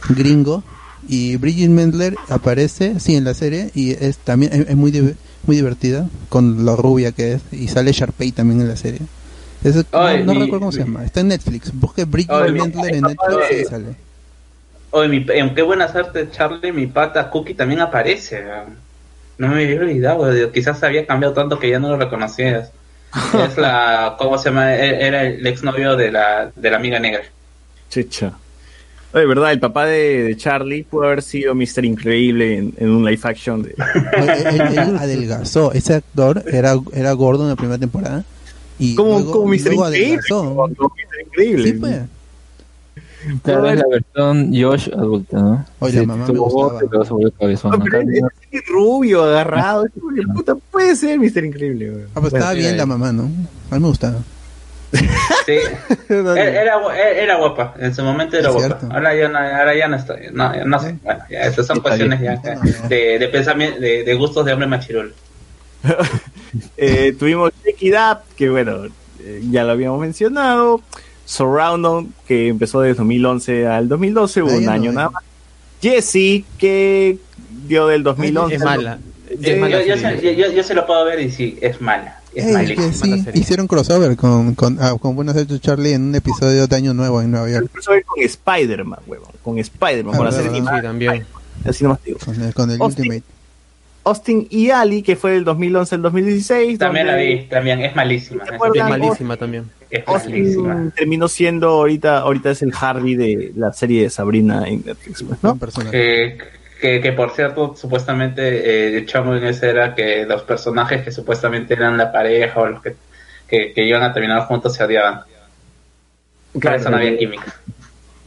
gringo 0.09 0.63
y 1.09 1.37
Bridget 1.37 1.71
Mendler 1.71 2.17
aparece 2.29 3.01
sí 3.01 3.17
en 3.17 3.25
la 3.25 3.35
serie 3.35 3.71
y 3.75 3.93
es 3.93 4.19
también 4.19 4.53
es, 4.53 4.69
es 4.69 4.77
muy 4.77 4.93
muy 5.47 5.57
divertida 5.57 6.09
con 6.29 6.65
lo 6.65 6.77
rubia 6.77 7.13
que 7.13 7.35
es 7.35 7.43
y 7.53 7.69
sale 7.69 7.93
Sharpay 7.93 8.33
también 8.33 8.61
en 8.61 8.69
la 8.69 8.77
serie. 8.77 9.01
No, 9.63 9.83
Ay, 9.93 10.25
no 10.25 10.33
mi- 10.35 10.41
recuerdo 10.41 10.61
cómo 10.61 10.73
se 10.73 10.81
llama. 10.81 11.05
Está 11.05 11.21
en 11.21 11.29
Netflix. 11.29 11.71
Busque 11.75 12.05
Bridget 12.05 12.31
Ay, 12.31 12.53
mi- 12.53 12.61
Mendler 12.61 12.95
en 12.95 13.03
Netflix 13.03 13.51
y 13.61 13.65
sale. 13.65 13.87
Oye, 14.91 15.09
mi, 15.09 15.25
en 15.29 15.55
qué 15.55 15.63
buena 15.63 15.89
suerte, 15.91 16.29
Charlie, 16.31 16.73
mi 16.73 16.87
pata 16.87 17.31
Cookie 17.31 17.55
también 17.55 17.81
aparece. 17.81 18.43
weón. 18.45 18.77
No 19.39 19.49
me 19.49 19.65
había 19.65 19.81
olvidado, 19.81 20.53
quizás 20.53 20.83
había 20.83 21.07
cambiado 21.07 21.33
tanto 21.35 21.59
que 21.59 21.71
ya 21.71 21.79
no 21.79 21.89
lo 21.91 21.97
reconocías. 21.97 22.71
es 23.51 23.57
la, 23.57 24.15
¿cómo 24.19 24.39
se 24.39 24.49
llama? 24.51 24.75
E- 24.75 25.07
Era 25.07 25.25
el 25.25 25.47
exnovio 25.47 25.97
de 25.97 26.13
la, 26.13 26.51
de 26.55 26.71
la 26.71 26.77
amiga 26.77 26.99
negra. 26.99 27.23
Chicha. 27.89 28.33
De 29.13 29.27
verdad, 29.27 29.51
el 29.51 29.59
papá 29.59 29.87
de, 29.87 30.23
de 30.23 30.37
Charlie 30.37 30.85
pudo 30.85 31.05
haber 31.05 31.23
sido 31.23 31.53
Mr. 31.55 31.85
Increíble 31.85 32.57
en, 32.59 32.75
en 32.77 32.91
un 32.91 33.05
live 33.05 33.21
action 33.25 33.63
de... 33.65 33.75
Oye, 34.23 34.49
él, 34.51 34.61
él 34.79 34.97
adelgazó. 34.97 35.73
Ese 35.73 35.95
actor 35.95 36.45
era, 36.47 36.77
era 36.93 37.11
gordo 37.13 37.43
en 37.43 37.49
la 37.49 37.57
primera 37.57 37.79
temporada. 37.79 38.25
Y 38.79 38.95
Como, 38.95 39.19
luego- 39.19 39.33
como 39.33 39.47
Mr. 39.49 39.61
luego 39.65 39.87
Increíble. 39.89 40.07
adelgazó. 40.13 40.55
como 40.55 40.69
Mr. 40.69 41.27
Increíble. 41.27 41.65
Sí, 41.65 41.73
pues. 41.75 41.97
Tal 43.43 43.61
vez 43.63 43.79
la 43.79 43.85
versión 43.91 44.51
Josh 44.55 44.89
adulta, 44.93 45.39
¿no? 45.39 45.67
Oye, 45.81 46.01
Sí, 46.01 46.07
mamá 46.07 46.27
me 46.27 46.33
tuvo 46.33 46.49
gustaba. 46.71 47.05
se 47.05 47.13
volvió 47.13 47.31
cabezón. 47.33 47.71
No, 47.73 47.79
pero 47.85 48.01
es, 48.01 48.09
es 48.51 48.67
rubio, 48.69 49.25
agarrado. 49.25 49.85
es 49.87 49.93
puta, 50.35 50.55
puede 50.71 50.97
ser 50.97 51.19
Mr. 51.19 51.45
Increíble. 51.45 52.07
Ah, 52.15 52.21
pues 52.21 52.33
estaba 52.33 52.53
Bueno, 52.53 52.61
bien 52.67 52.77
la 52.77 52.87
mamá, 52.87 53.13
¿no? 53.13 53.25
A 53.71 53.75
mí 53.75 53.81
me 53.81 53.89
gustaba. 53.89 54.19
Sí, 55.47 55.55
era, 56.09 56.63
era, 56.63 56.77
gu- 56.83 56.93
era 56.95 57.37
guapa, 57.37 57.75
en 57.79 57.95
su 57.95 58.03
momento 58.03 58.37
era 58.37 58.49
Es 58.49 58.55
guapa. 58.55 58.89
Ahora 58.91 59.15
ya 59.15 59.29
no, 59.29 59.39
ahora 59.39 59.77
ya 59.77 59.87
no 59.89 59.97
está. 59.97 60.17
No, 60.33 60.55
ya 60.55 60.65
no 60.65 60.79
sé. 60.81 60.97
Bueno, 61.05 61.21
ya 61.31 61.41
estas 61.43 61.67
son 61.67 61.81
cuestiones 61.81 62.21
ya 62.21 62.37
de, 62.89 63.19
de 63.19 63.29
pensamiento, 63.29 63.79
de, 63.81 64.03
de 64.03 64.15
gustos 64.15 64.45
de 64.45 64.53
hombre 64.53 64.67
machirul. 64.69 65.15
Eh, 66.77 67.15
tuvimos 67.19 67.53
Check 67.65 67.81
It 67.83 67.95
Up, 67.95 68.19
que 68.37 68.51
bueno, 68.51 68.87
eh, 69.21 69.41
ya 69.51 69.63
lo 69.63 69.71
habíamos 69.71 70.01
mencionado. 70.01 70.81
Surround, 71.31 72.13
que 72.27 72.49
empezó 72.49 72.81
desde 72.81 72.97
2011 72.99 73.67
al 73.67 73.89
2012, 73.89 74.43
hubo 74.43 74.51
Ah, 74.51 74.57
un 74.57 74.65
no 74.65 74.71
año 74.73 74.91
hay. 74.91 74.97
nada 74.97 75.11
más. 75.11 75.23
Jessie, 75.81 76.45
que 76.59 77.19
dio 77.69 77.87
del 77.87 78.03
2011. 78.03 78.57
Es 78.57 78.63
mala. 78.63 78.99
Yo, 79.39 79.57
mala 79.59 79.85
yo, 79.85 79.97
se- 79.97 80.37
yo- 80.37 80.51
yo- 80.53 80.63
se 80.65 80.75
lo 80.75 80.87
puedo 80.87 81.05
ver 81.05 81.21
y 81.21 81.31
sí, 81.31 81.57
es 81.61 81.81
mala. 81.81 82.17
Es 82.35 82.45
Ey, 82.47 82.75
que 82.77 82.93
sí, 82.93 83.11
la 83.11 83.25
serie. 83.25 83.41
hicieron 83.41 83.67
crossover 83.67 84.17
con, 84.17 84.55
con, 84.55 84.79
ah, 84.81 84.97
con 85.01 85.15
Buenos 85.17 85.37
Aires 85.37 85.61
Charlie 85.61 85.93
en 85.95 86.03
un 86.03 86.15
episodio 86.15 86.67
de 86.67 86.77
Año 86.77 86.95
Nuevo 86.95 87.21
en 87.23 87.31
Nueva 87.31 87.49
York. 87.49 87.63
Empezó 87.71 87.93
a 87.93 87.95
ver 87.95 88.05
con 88.05 88.23
Spider-Man, 88.23 88.99
huevón. 89.07 89.31
Con 89.43 89.59
Spider-Man, 89.59 90.15
Ah, 90.15 90.17
con 90.19 90.27
la 90.27 90.33
verdad, 90.33 90.53
serie. 90.53 90.61
Sí, 90.61 90.83
también. 90.83 91.27
Así 91.65 91.85
nomás 91.85 92.03
digo. 92.05 92.19
Con 92.25 92.41
el, 92.43 92.55
con 92.55 92.71
el 92.71 92.81
Austin. 92.83 93.05
Ultimate. 93.07 93.23
Austin 94.05 94.47
y 94.51 94.71
Ali, 94.71 95.03
que 95.03 95.15
fue 95.17 95.33
del 95.33 95.45
2011 95.45 95.95
al 95.95 96.03
2016. 96.03 96.79
También 96.79 97.07
la 97.07 97.17
vi, 97.17 97.45
también 97.49 97.81
es 97.83 97.95
malísima. 97.95 98.45
Es 98.45 98.83
malísima 98.89 99.37
también. 99.37 99.65
Es 99.91 100.07
malísima. 100.07 100.73
Austin 100.73 100.91
terminó 100.93 101.29
siendo 101.29 101.69
ahorita, 101.69 102.19
ahorita 102.19 102.51
es 102.51 102.63
el 102.63 102.73
Harvey 102.79 103.15
de 103.17 103.53
la 103.57 103.73
serie 103.73 104.05
de 104.05 104.11
Sabrina 104.11 104.67
en 104.67 104.85
Netflix, 104.85 105.23
pues, 105.23 105.59
personaje. 105.59 105.91
Que, 105.91 106.39
que, 106.81 107.01
que 107.01 107.13
por 107.13 107.31
cierto, 107.31 107.75
supuestamente 107.77 108.43
eh, 108.43 108.97
el 108.99 109.07
chamo 109.07 109.35
en 109.35 109.45
ese 109.45 109.69
era 109.69 109.95
que 109.95 110.25
los 110.27 110.43
personajes 110.43 111.03
que 111.03 111.13
supuestamente 111.13 111.75
eran 111.75 111.97
la 111.97 112.11
pareja 112.13 112.61
o 112.61 112.67
los 112.69 112.83
que, 112.83 112.97
que, 113.49 113.73
que 113.73 113.85
iban 113.85 114.03
a 114.03 114.13
terminar 114.13 114.43
juntos 114.47 114.75
se 114.75 114.85
odiaban. 114.85 115.23
Por 116.53 116.75
eso 116.75 116.91
no 116.91 116.97
había 116.97 117.17
química. 117.17 117.55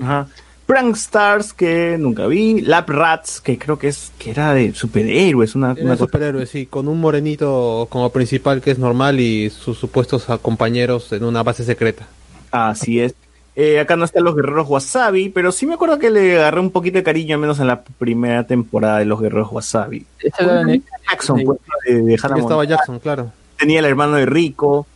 Ajá. 0.01 0.27
Prank 0.73 0.95
Stars, 0.95 1.53
que 1.53 1.97
nunca 1.99 2.25
vi. 2.25 2.61
Lab 2.61 2.89
Rats, 2.89 3.39
que 3.41 3.57
creo 3.59 3.77
que 3.77 3.89
es 3.89 4.11
que 4.17 4.31
era 4.31 4.53
de 4.53 4.73
superhéroes. 4.73 5.53
Una, 5.55 5.73
Era 5.73 5.83
una 5.83 5.91
un 5.93 5.97
superhéroe, 5.99 6.45
sí, 6.47 6.65
con 6.65 6.87
un 6.87 6.99
morenito 6.99 7.87
como 7.91 8.09
principal 8.11 8.61
que 8.61 8.71
es 8.71 8.79
normal 8.79 9.19
y 9.19 9.49
sus 9.51 9.77
supuestos 9.77 10.25
compañeros 10.41 11.11
en 11.13 11.23
una 11.25 11.43
base 11.43 11.63
secreta. 11.63 12.07
Así 12.51 12.99
es. 12.99 13.13
Eh, 13.55 13.79
acá 13.79 13.95
no 13.95 14.05
están 14.05 14.23
los 14.23 14.35
guerreros 14.35 14.67
Wasabi, 14.67 15.29
pero 15.29 15.51
sí 15.51 15.67
me 15.67 15.75
acuerdo 15.75 15.99
que 15.99 16.09
le 16.09 16.37
agarré 16.39 16.59
un 16.59 16.71
poquito 16.71 16.97
de 16.97 17.03
cariño, 17.03 17.35
al 17.35 17.41
menos 17.41 17.59
en 17.59 17.67
la 17.67 17.83
primera 17.83 18.47
temporada 18.47 18.97
de 18.97 19.05
los 19.05 19.21
guerreros 19.21 19.49
Wasabi. 19.51 20.07
Esa 20.19 20.43
era 20.43 20.63
de- 20.63 20.81
Jackson, 21.07 21.43
pues, 21.45 21.59
de, 21.85 22.01
de 22.01 22.19
Hannah 22.21 22.39
estaba. 22.39 22.65
Jackson, 22.65 22.97
claro. 22.99 23.31
Tenía 23.59 23.77
el 23.77 23.85
hermano 23.85 24.15
de 24.15 24.25
Rico. 24.25 24.87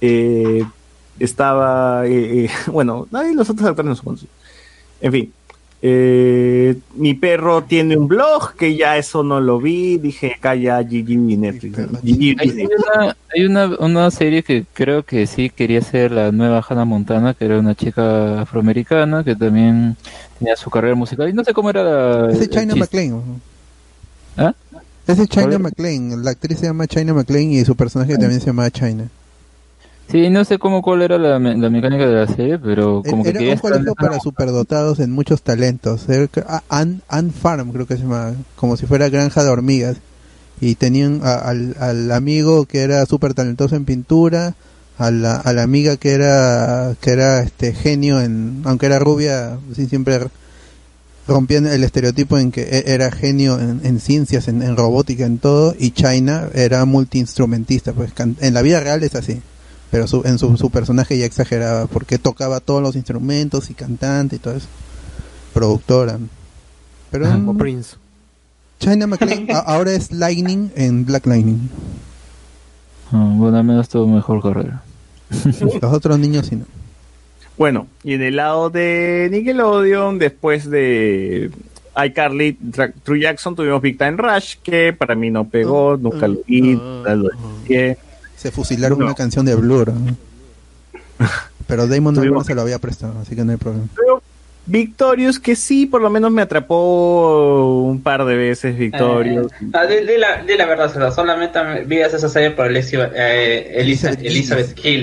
eh, 0.00 0.64
estaba. 1.18 2.06
eh, 2.06 2.44
eh, 2.44 2.50
bueno, 2.70 3.08
nadie 3.10 3.34
los 3.34 3.50
otros 3.50 3.66
actores 3.68 3.88
no 3.88 3.96
son 3.96 4.04
conocidos. 4.04 4.34
En 5.00 5.12
fin. 5.12 5.32
eh, 5.86 6.76
mi 6.94 7.12
perro 7.12 7.64
tiene 7.64 7.94
un 7.96 8.08
blog 8.08 8.54
que 8.56 8.74
ya 8.74 8.96
eso 8.96 9.22
no 9.22 9.38
lo 9.40 9.58
vi. 9.58 9.98
Dije 9.98 10.36
ya 10.42 10.80
GG 10.82 11.10
y 11.10 11.36
Netflix. 11.36 11.78
Hay 11.78 12.12
Disney. 12.12 12.66
una, 12.66 13.16
hay 13.34 13.44
una, 13.44 13.66
una 13.78 14.10
serie 14.10 14.42
que 14.42 14.64
creo 14.72 15.02
que 15.02 15.26
sí 15.26 15.50
quería 15.50 15.82
ser 15.82 16.12
la 16.12 16.32
nueva 16.32 16.64
Hannah 16.66 16.86
Montana, 16.86 17.34
que 17.34 17.44
era 17.44 17.58
una 17.58 17.74
chica 17.74 18.40
afroamericana 18.42 19.22
que 19.24 19.36
también 19.36 19.96
tenía 20.38 20.56
su 20.56 20.70
carrera 20.70 20.94
musical. 20.94 21.28
Y 21.28 21.34
no 21.34 21.44
sé 21.44 21.52
cómo 21.52 21.68
era 21.68 21.82
la. 21.84 22.30
El 22.32 22.48
China. 22.48 22.74
McLean. 22.76 23.42
¿Ah? 24.36 24.54
Ese 25.06 25.26
China. 25.28 25.58
McLean. 25.58 26.24
La 26.24 26.30
actriz 26.30 26.58
se 26.60 26.66
llama 26.66 26.86
China 26.86 27.12
McLean 27.12 27.52
y 27.52 27.64
su 27.64 27.76
personaje 27.76 28.16
también 28.16 28.40
se 28.40 28.46
llama 28.46 28.70
China. 28.70 29.10
Sí, 30.10 30.30
no 30.30 30.44
sé 30.44 30.58
cómo 30.58 30.82
cuál 30.82 31.02
era 31.02 31.18
la, 31.18 31.38
me- 31.38 31.56
la 31.56 31.70
mecánica 31.70 32.06
de 32.06 32.14
la 32.14 32.26
serie, 32.26 32.58
pero 32.58 33.02
como 33.08 33.22
que 33.24 33.30
Era 33.30 33.40
un 33.40 33.46
estar- 33.46 33.60
colegio 33.72 33.94
para 33.94 34.20
superdotados 34.20 35.00
en 35.00 35.10
muchos 35.10 35.42
talentos. 35.42 36.06
Ah, 36.46 36.62
Ant, 36.68 37.02
Ant 37.08 37.32
Farm 37.32 37.72
creo 37.72 37.86
que 37.86 37.96
se 37.96 38.02
llama, 38.02 38.34
como 38.54 38.76
si 38.76 38.86
fuera 38.86 39.08
granja 39.08 39.42
de 39.42 39.50
hormigas. 39.50 39.96
Y 40.60 40.76
tenían 40.76 41.20
a- 41.24 41.34
al, 41.38 41.74
al 41.80 42.12
amigo 42.12 42.66
que 42.66 42.82
era 42.82 43.04
súper 43.06 43.34
talentoso 43.34 43.74
en 43.76 43.84
pintura, 43.86 44.54
a 44.98 45.10
la, 45.10 45.34
a 45.36 45.52
la 45.52 45.62
amiga 45.64 45.96
que 45.96 46.12
era 46.12 46.94
que 47.00 47.10
era 47.10 47.40
este 47.42 47.72
genio 47.72 48.20
en, 48.20 48.62
aunque 48.64 48.86
era 48.86 49.00
rubia, 49.00 49.58
sí, 49.74 49.86
siempre 49.86 50.20
rompían 51.26 51.66
el 51.66 51.82
estereotipo 51.82 52.38
en 52.38 52.52
que 52.52 52.62
e- 52.62 52.84
era 52.94 53.10
genio 53.10 53.58
en, 53.58 53.80
en 53.82 53.98
ciencias, 53.98 54.46
en, 54.46 54.62
en 54.62 54.76
robótica, 54.76 55.24
en 55.26 55.38
todo, 55.38 55.74
y 55.78 55.90
China 55.90 56.48
era 56.54 56.84
multiinstrumentista, 56.84 57.92
pues 57.92 58.12
en 58.40 58.54
la 58.54 58.62
vida 58.62 58.78
real 58.80 59.02
es 59.02 59.14
así, 59.16 59.40
pero 59.94 60.08
su, 60.08 60.22
en 60.24 60.40
su, 60.40 60.56
su 60.56 60.70
personaje 60.70 61.16
ya 61.16 61.24
exageraba, 61.24 61.86
porque 61.86 62.18
tocaba 62.18 62.58
todos 62.58 62.82
los 62.82 62.96
instrumentos 62.96 63.70
y 63.70 63.74
cantante 63.74 64.34
y 64.34 64.38
todo 64.40 64.56
eso, 64.56 64.66
productora. 65.52 66.18
Pero 67.12 67.30
Como 67.30 67.56
Prince. 67.56 67.94
China 68.80 69.06
McLean 69.06 69.46
a- 69.52 69.60
ahora 69.60 69.92
es 69.92 70.10
Lightning 70.10 70.70
en 70.74 71.04
Black 71.06 71.26
Lightning. 71.26 71.68
Ah, 73.12 73.34
bueno, 73.36 73.56
al 73.58 73.62
menos 73.62 73.88
tuvo 73.88 74.08
mejor 74.08 74.42
carrera. 74.42 74.82
Los 75.60 75.92
otros 75.92 76.18
niños 76.18 76.46
sí 76.48 76.56
no. 76.56 76.64
Bueno, 77.56 77.86
y 78.02 78.14
en 78.14 78.22
el 78.22 78.34
lado 78.34 78.70
de 78.70 79.28
Nickelodeon, 79.30 80.18
después 80.18 80.68
de 80.68 81.52
iCarly, 82.04 82.58
True 83.04 83.20
Jackson, 83.20 83.54
tuvimos 83.54 83.80
Big 83.80 83.96
Time 83.96 84.16
Rush, 84.16 84.56
que 84.60 84.92
para 84.92 85.14
mí 85.14 85.30
no 85.30 85.44
pegó, 85.44 85.96
nunca 85.96 86.26
lo 86.26 86.38
vi, 86.48 86.60
nunca 86.62 87.14
lo 87.14 87.30
estudié. 87.30 87.96
Se 88.44 88.50
fusilaron 88.50 88.98
No. 88.98 89.06
una 89.06 89.14
canción 89.14 89.46
de 89.46 89.54
Blur. 89.54 89.90
¿no? 89.90 90.14
Pero 91.66 91.86
Damon 91.86 92.14
no 92.14 92.44
se 92.44 92.54
lo 92.54 92.60
había 92.60 92.78
prestado, 92.78 93.14
así 93.22 93.34
que 93.34 93.42
no 93.42 93.52
hay 93.52 93.56
problema. 93.56 93.86
Pero 93.96 94.22
Victorious, 94.66 95.38
que 95.40 95.56
sí, 95.56 95.86
por 95.86 96.02
lo 96.02 96.10
menos 96.10 96.30
me 96.30 96.42
atrapó 96.42 97.82
un 97.84 98.02
par 98.02 98.26
de 98.26 98.34
veces 98.36 98.76
Victorious. 98.76 99.50
Eh, 99.50 99.66
ah, 99.72 99.86
di, 99.86 99.96
di 100.06 100.18
la, 100.18 100.42
di 100.42 100.56
la 100.58 100.66
verdad, 100.66 100.88
César, 100.92 101.10
solamente 101.14 101.62
me- 101.64 101.84
vi 101.84 102.00
esa 102.00 102.28
serie 102.28 102.50
por 102.50 102.66
Elizabeth, 102.66 103.12
eh, 103.16 103.72
Elizabeth 103.80 104.20
güey, 104.78 105.02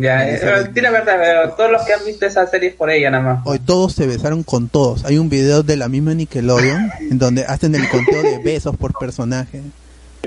ya, 0.00 0.26
eh, 0.28 0.30
Elizabeth 0.30 0.72
di 0.72 0.80
la 0.80 0.90
verdad, 0.90 1.16
güey, 1.16 1.56
todos 1.56 1.70
los 1.70 1.82
que 1.82 1.92
han 1.92 2.04
visto 2.04 2.26
esa 2.26 2.44
serie 2.48 2.70
es 2.70 2.74
por 2.74 2.90
ella 2.90 3.10
nada 3.12 3.22
más. 3.34 3.46
Hoy 3.46 3.60
todos 3.60 3.92
se 3.92 4.06
besaron 4.08 4.42
con 4.42 4.68
todos. 4.68 5.04
Hay 5.04 5.18
un 5.18 5.28
video 5.28 5.62
de 5.62 5.76
la 5.76 5.88
misma 5.88 6.14
Nickelodeon 6.14 6.90
en 7.10 7.18
donde 7.20 7.44
hacen 7.44 7.74
el 7.76 7.88
conteo 7.88 8.20
de 8.22 8.38
besos 8.38 8.76
por 8.76 8.92
personaje. 8.98 9.62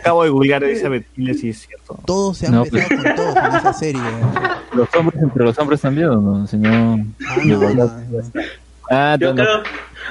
Acabo 0.07 0.23
de 0.23 0.29
googlear 0.29 0.63
Elizabeth 0.63 1.05
Gillies 1.15 1.43
y 1.43 1.49
es 1.49 1.67
cierto. 1.67 1.99
Todos 2.05 2.37
se 2.37 2.47
han 2.47 2.53
No, 2.53 2.63
besado 2.63 3.01
con 3.03 3.15
todos 3.15 3.35
en 3.35 3.45
esa 3.55 3.73
serie. 3.73 4.01
¿Los 4.73 4.87
hombres 4.95 5.21
entre 5.21 5.43
los 5.43 5.57
hombres 5.59 5.81
también 5.81 6.07
o 6.09 6.15
no? 6.21 6.47
Si 6.47 6.57
no, 6.57 6.97
de 6.97 7.47
igualdad. 7.47 7.91
Ah, 8.89 9.17
Yo 9.19 9.33
no, 9.33 9.43
no. 9.43 9.63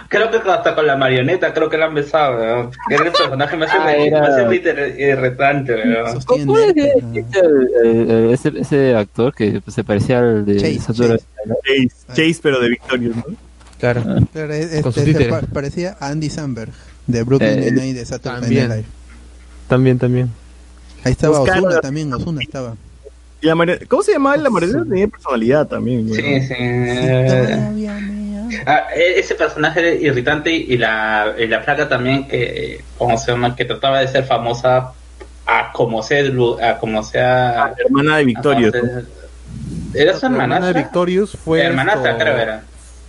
creo, 0.08 0.28
creo 0.28 0.42
que 0.42 0.50
hasta 0.50 0.75
con 0.75 0.86
la 0.86 0.97
marioneta 0.97 1.55
creo 1.55 1.70
que 1.70 1.78
la 1.78 1.86
han 1.86 1.94
besado, 1.94 2.36
güey. 2.36 2.68
Era 2.91 3.07
el 3.07 3.12
personaje 3.12 3.57
más 3.57 3.70
Ah, 3.73 3.94
era- 3.94 4.20
más 4.20 4.52
irritante. 4.99 5.75
¿Cómo 6.26 6.58
es 6.58 6.75
que 6.75 7.25
ese, 8.33 8.52
ese 8.60 8.94
actor 8.94 9.34
que 9.34 9.62
se 9.66 9.83
parecía 9.83 10.18
al 10.18 10.44
de 10.44 10.57
Chase, 10.57 10.81
Saturday 10.81 11.18
Chase, 11.18 12.07
Chase, 12.08 12.41
pero 12.42 12.60
de 12.60 12.68
Victorious, 12.68 13.16
¿no? 13.16 13.25
Claro. 13.81 14.02
Con 14.02 14.18
este, 14.50 15.31
parecía 15.52 15.97
a 16.00 16.08
Andy 16.08 16.28
Samberg 16.31 16.70
de 17.07 17.23
Brooklyn 17.23 17.50
Eh, 17.62 17.70
Nine-Nine 17.73 17.94
de 17.94 18.05
Saturday 18.07 18.41
Night 18.41 18.42
también. 18.42 18.68
Live. 18.70 18.84
También, 19.68 19.98
también. 19.98 20.30
Ahí 21.04 21.12
estaba 21.12 21.40
Oscar- 21.40 21.58
Osuna 21.58 21.80
también, 21.80 22.12
Osuna 22.12 22.40
estaba. 22.42 22.74
Y 23.40 23.46
la 23.46 23.54
mari- 23.54 23.86
¿Cómo 23.86 24.02
se 24.02 24.12
llamaba? 24.12 24.36
La 24.36 24.50
marioneta 24.50 24.84
tenía 24.88 25.06
personalidad 25.08 25.66
también. 25.66 26.08
güey. 26.08 26.20
Sí, 26.20 26.40
sí. 26.48 26.54
eh, 26.58 28.62
ah, 28.66 28.86
e- 28.94 29.18
ese 29.20 29.34
personaje 29.34 29.80
era 29.80 29.90
irritante 29.94 30.50
y 30.52 30.76
la, 30.78 31.34
y 31.38 31.46
la 31.46 31.64
placa 31.64 31.88
también 31.88 32.26
que, 32.26 32.80
¿cómo 32.98 33.16
se 33.18 33.30
llama? 33.32 33.54
Que 33.54 33.64
trataba 33.64 34.00
de 34.00 34.08
ser 34.08 34.24
famosa 34.24 34.92
a 35.46 35.72
como 35.72 36.02
sea, 36.02 36.24
a 36.70 36.78
como 36.78 37.02
sea. 37.02 37.74
hermana 37.78 38.16
de 38.18 38.24
Victorious. 38.24 38.74
¿Era 39.94 40.18
su 40.18 40.26
hermana 40.26 40.44
hermanastra? 40.56 40.72
de 40.72 40.82
Victorious 40.82 41.36
fue. 41.44 41.62
Hermanastra, 41.62 42.12
esto- 42.12 42.22
creo 42.24 42.36
era. 42.38 42.62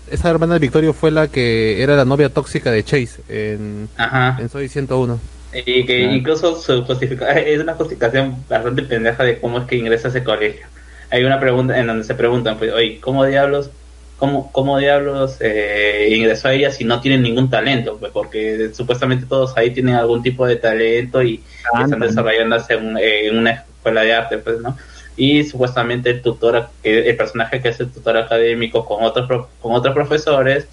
Esa 0.09 0.29
hermana 0.29 0.53
de 0.53 0.59
Victorio 0.61 0.93
fue 0.93 1.11
la 1.11 1.27
que 1.27 1.81
era 1.83 1.95
la 1.97 2.05
novia 2.05 2.29
tóxica 2.29 2.71
de 2.71 2.81
Chase 2.83 3.19
en, 3.27 3.89
Ajá. 3.97 4.37
en 4.39 4.47
Soy 4.49 4.69
101. 4.69 5.19
Y 5.53 5.85
que 5.85 6.01
incluso 6.01 6.59
su 6.59 6.83
es 7.35 7.59
una 7.59 7.73
justificación 7.73 8.43
bastante 8.49 8.83
pendeja 8.83 9.23
de 9.23 9.39
cómo 9.39 9.59
es 9.59 9.65
que 9.65 9.77
ingresa 9.77 10.07
a 10.07 10.11
ese 10.11 10.23
colegio. 10.23 10.65
Hay 11.09 11.23
una 11.23 11.39
pregunta 11.39 11.77
en 11.79 11.87
donde 11.87 12.03
se 12.03 12.15
preguntan, 12.15 12.57
pues, 12.57 12.73
oye, 12.73 12.99
¿cómo 12.99 13.25
diablos, 13.25 13.69
cómo, 14.17 14.51
cómo 14.51 14.77
diablos 14.77 15.37
eh, 15.39 16.09
ingresó 16.11 16.49
a 16.49 16.53
ella 16.53 16.71
si 16.71 16.83
no 16.83 16.99
tienen 16.99 17.21
ningún 17.21 17.49
talento? 17.49 17.97
Pues 17.97 18.11
porque 18.11 18.71
supuestamente 18.73 19.25
todos 19.25 19.55
ahí 19.55 19.71
tienen 19.71 19.95
algún 19.95 20.21
tipo 20.21 20.45
de 20.45 20.57
talento 20.57 21.23
y 21.23 21.41
están 21.63 21.89
Cantan. 21.89 21.99
desarrollándose 22.01 22.73
en, 22.73 22.97
en 22.97 23.37
una 23.37 23.51
escuela 23.51 24.01
de 24.01 24.13
arte, 24.13 24.37
pues, 24.39 24.59
¿no? 24.59 24.77
Y 25.15 25.43
supuestamente 25.45 26.11
el 26.11 26.21
tutor, 26.21 26.67
el 26.83 27.15
personaje 27.15 27.59
que 27.59 27.69
es 27.69 27.79
el 27.79 27.89
tutor 27.89 28.17
académico 28.17 28.85
con 28.85 29.03
otros, 29.03 29.47
con 29.59 29.73
otros 29.73 29.95
profesores, 29.95 30.67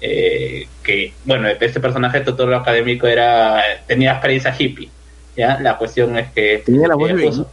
eh, 0.00 0.66
que 0.82 1.14
bueno 1.24 1.48
este 1.48 1.80
personaje 1.80 2.20
tutor 2.20 2.52
académico 2.54 3.06
era 3.06 3.62
tenía 3.86 4.12
experiencia 4.12 4.54
hippie 4.58 4.88
ya 5.36 5.58
la 5.60 5.76
cuestión 5.78 6.16
es 6.18 6.30
que 6.32 6.62
Tenía 6.64 6.88
la 6.88 6.94
voz 6.96 7.10
eh, 7.10 7.14
jus- 7.14 7.46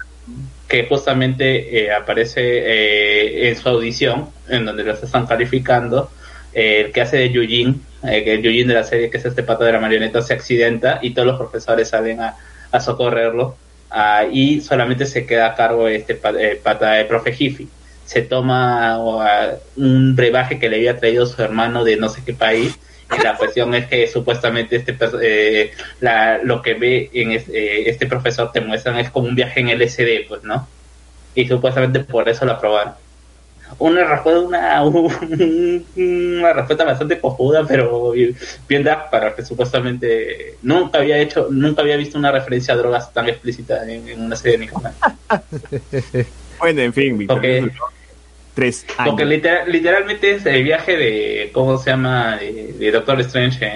que 0.67 0.85
justamente 0.87 1.85
eh, 1.85 1.91
aparece 1.93 2.41
eh, 2.43 3.49
en 3.49 3.55
su 3.55 3.69
audición 3.69 4.29
en 4.49 4.65
donde 4.65 4.83
los 4.83 5.01
están 5.03 5.25
calificando 5.27 6.11
eh, 6.53 6.83
el 6.85 6.91
que 6.91 7.01
hace 7.01 7.17
de 7.17 7.31
Yujin 7.31 7.81
eh, 8.03 8.23
que 8.23 8.33
el 8.35 8.41
Yujin 8.41 8.67
de 8.67 8.73
la 8.73 8.83
serie 8.83 9.09
que 9.09 9.17
es 9.17 9.25
este 9.25 9.43
pato 9.43 9.63
de 9.63 9.71
la 9.73 9.79
marioneta 9.79 10.21
se 10.21 10.33
accidenta 10.33 10.99
y 11.01 11.13
todos 11.13 11.27
los 11.27 11.37
profesores 11.37 11.89
salen 11.89 12.21
a, 12.21 12.35
a 12.71 12.79
socorrerlo 12.79 13.57
ah, 13.89 14.25
y 14.31 14.61
solamente 14.61 15.05
se 15.05 15.25
queda 15.25 15.47
a 15.47 15.55
cargo 15.55 15.87
este 15.87 16.15
pa- 16.15 16.33
pata 16.63 16.93
de 16.93 17.05
profe 17.05 17.33
Hippie 17.37 17.67
se 18.07 18.21
toma 18.23 18.97
o, 18.99 19.21
un 19.75 20.15
brebaje 20.15 20.57
que 20.59 20.69
le 20.69 20.77
había 20.77 20.97
traído 20.97 21.25
su 21.25 21.41
hermano 21.43 21.83
de 21.83 21.97
no 21.97 22.07
sé 22.09 22.23
qué 22.25 22.33
país 22.33 22.73
y 23.17 23.21
la 23.21 23.35
cuestión 23.37 23.75
es 23.75 23.85
que 23.87 24.07
supuestamente 24.07 24.77
este 24.77 24.97
eh, 25.21 25.71
la, 25.99 26.39
lo 26.41 26.61
que 26.61 26.73
ve 26.73 27.09
en 27.13 27.33
es- 27.33 27.49
eh, 27.49 27.83
este 27.89 28.07
profesor 28.07 28.51
te 28.53 28.61
muestran 28.61 28.97
es 28.97 29.11
como 29.11 29.27
un 29.27 29.35
viaje 29.35 29.59
en 29.59 29.69
LSD 29.69 30.25
pues 30.27 30.43
no 30.43 30.67
y 31.35 31.47
supuestamente 31.47 31.99
por 31.99 32.27
eso 32.29 32.45
lo 32.45 32.53
aprobaron. 32.53 32.93
Una 33.79 34.05
respuesta 34.05 34.39
una, 34.39 34.83
una 35.97 36.53
respuesta 36.53 36.85
bastante 36.85 37.19
cojuda 37.19 37.65
pero 37.67 38.13
bien 38.67 38.83
dark 38.85 39.09
para 39.09 39.35
que 39.35 39.43
supuestamente 39.43 40.55
nunca 40.61 40.99
había 40.99 41.17
hecho 41.17 41.47
nunca 41.51 41.81
había 41.81 41.97
visto 41.97 42.17
una 42.17 42.31
referencia 42.31 42.73
a 42.73 42.77
drogas 42.77 43.11
tan 43.13 43.27
explícita 43.27 43.83
en, 43.83 44.07
en 44.07 44.21
una 44.21 44.37
serie 44.37 44.57
de 44.57 44.65
Nickelodeon 44.65 44.95
Bueno, 46.59 46.81
en 46.81 46.93
fin. 46.93 47.27
Porque- 47.27 47.59
duró 47.61 47.73
Tres 48.57 48.85
años. 48.97 49.11
Porque 49.11 49.23
literal- 49.25 49.71
literalmente 49.71 50.31
es 50.31 50.45
el 50.47 50.63
viaje 50.63 50.97
de, 50.97 51.51
¿cómo 51.53 51.77
se 51.77 51.91
llama? 51.91 52.37
De, 52.37 52.73
de 52.73 52.91
Doctor 52.91 53.21
Strange 53.21 53.71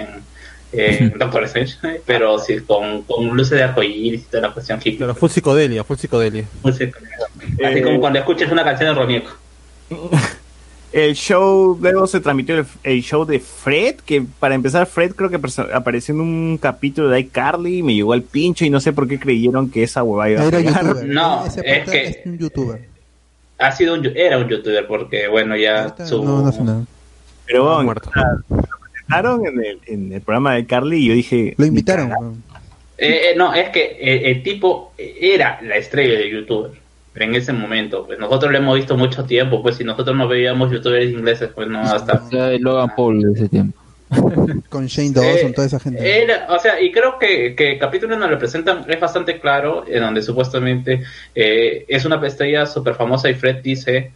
en, 0.72 1.12
Doctor 1.18 1.44
Strange, 1.44 2.00
pero 2.04 2.36
sí, 2.40 2.58
con, 2.66 3.02
con 3.02 3.28
luces 3.36 3.58
de 3.58 3.62
arcoíris 3.62 4.22
y 4.22 4.24
toda 4.24 4.48
la 4.48 4.52
cuestión 4.52 4.78
hippie. 4.80 4.96
Claro, 4.96 5.14
full 5.14 5.30
psicodelia, 5.30 5.84
full 5.84 5.96
psicodelia. 5.98 6.44
Así 6.64 6.84
Eh, 7.58 7.82
como 7.82 8.00
cuando 8.00 8.18
escuchas 8.18 8.50
una 8.50 8.64
canción 8.64 8.88
de 8.94 9.00
Ronieco. 9.00 9.30
El 10.92 11.14
show, 11.14 11.78
luego 11.80 12.06
se 12.06 12.20
transmitió 12.20 12.58
el, 12.58 12.66
el 12.82 13.02
show 13.02 13.24
de 13.24 13.40
Fred, 13.40 13.94
que 14.04 14.22
para 14.38 14.54
empezar 14.54 14.86
Fred 14.86 15.12
creo 15.14 15.30
que 15.30 15.38
apareció 15.72 16.12
en 16.14 16.20
un 16.20 16.58
capítulo 16.60 17.08
de 17.08 17.20
iCarly 17.20 17.78
y 17.78 17.82
me 17.82 17.94
llegó 17.94 18.12
al 18.12 18.20
pincho 18.22 18.66
y 18.66 18.70
no 18.70 18.78
sé 18.78 18.92
por 18.92 19.08
qué 19.08 19.18
creyeron 19.18 19.70
que 19.70 19.84
esa 19.84 20.02
huevada 20.02 20.30
iba 20.30 20.42
a 20.42 20.60
youtuber. 20.60 21.06
No, 21.06 21.46
Ese 21.46 21.62
es 21.64 21.88
que- 21.90 22.04
es 22.08 22.16
un 22.26 22.36
youtuber. 22.38 22.91
Ha 23.62 23.72
sido 23.72 23.94
un, 23.94 24.04
era 24.16 24.38
un 24.38 24.48
youtuber 24.48 24.86
porque 24.86 25.28
bueno 25.28 25.56
ya 25.56 25.94
su 26.06 26.24
No, 26.24 26.42
no 26.42 26.48
hace 26.48 26.62
nada. 26.62 26.84
Pero 27.46 27.64
bueno, 27.64 27.82
muerto. 27.84 28.10
lo 28.48 28.58
presentaron 28.92 29.46
en 29.46 29.64
el, 29.64 29.78
en 29.86 30.12
el 30.12 30.20
programa 30.20 30.54
de 30.54 30.66
Carly 30.66 30.98
y 30.98 31.08
yo 31.08 31.14
dije... 31.14 31.54
Lo 31.58 31.64
"Ni 31.64 31.68
invitaron. 31.68 32.08
cagada". 32.08 32.20
weón. 32.26 32.42
Eh, 32.98 33.30
eh, 33.30 33.34
no, 33.36 33.52
es 33.52 33.70
que 33.70 33.96
eh, 34.00 34.30
el 34.30 34.42
tipo 34.44 34.92
era 34.96 35.60
la 35.62 35.76
estrella 35.76 36.18
de 36.18 36.30
youtuber. 36.30 36.70
Pero 37.12 37.26
en 37.26 37.34
ese 37.34 37.52
momento, 37.52 38.06
pues 38.06 38.18
nosotros 38.18 38.50
lo 38.52 38.58
hemos 38.58 38.76
visto 38.76 38.96
mucho 38.96 39.24
tiempo, 39.24 39.60
pues 39.60 39.76
si 39.76 39.84
nosotros 39.84 40.16
no 40.16 40.28
veíamos 40.28 40.70
youtubers 40.70 41.10
ingleses, 41.10 41.50
pues 41.54 41.68
no, 41.68 41.80
hasta... 41.80 42.22
O 42.24 42.30
sea, 42.30 42.50
el 42.52 42.62
Logan 42.62 42.90
Paul 42.96 43.20
de 43.22 43.32
ese 43.32 43.48
tiempo. 43.48 43.78
Con 44.68 44.86
Shane 44.86 45.12
Dawson, 45.12 45.50
Eh, 45.50 45.52
toda 45.54 45.66
esa 45.66 45.80
gente. 45.80 46.22
Era, 46.22 46.46
o 46.50 46.58
sea, 46.58 46.80
y 46.80 46.90
creo 46.92 47.18
que, 47.18 47.54
que 47.54 47.72
el 47.72 47.78
capítulo 47.78 48.16
nos 48.16 48.30
lo 48.30 48.38
presentan, 48.38 48.84
es 48.88 49.00
bastante 49.00 49.38
claro, 49.40 49.84
en 49.86 50.00
donde 50.00 50.22
supuestamente 50.22 51.02
eh, 51.34 51.84
es 51.88 52.04
una 52.04 52.24
estrella 52.26 52.66
súper 52.66 52.94
famosa 52.94 53.28
y 53.30 53.34
Fred 53.34 53.56
dice, 53.62 54.12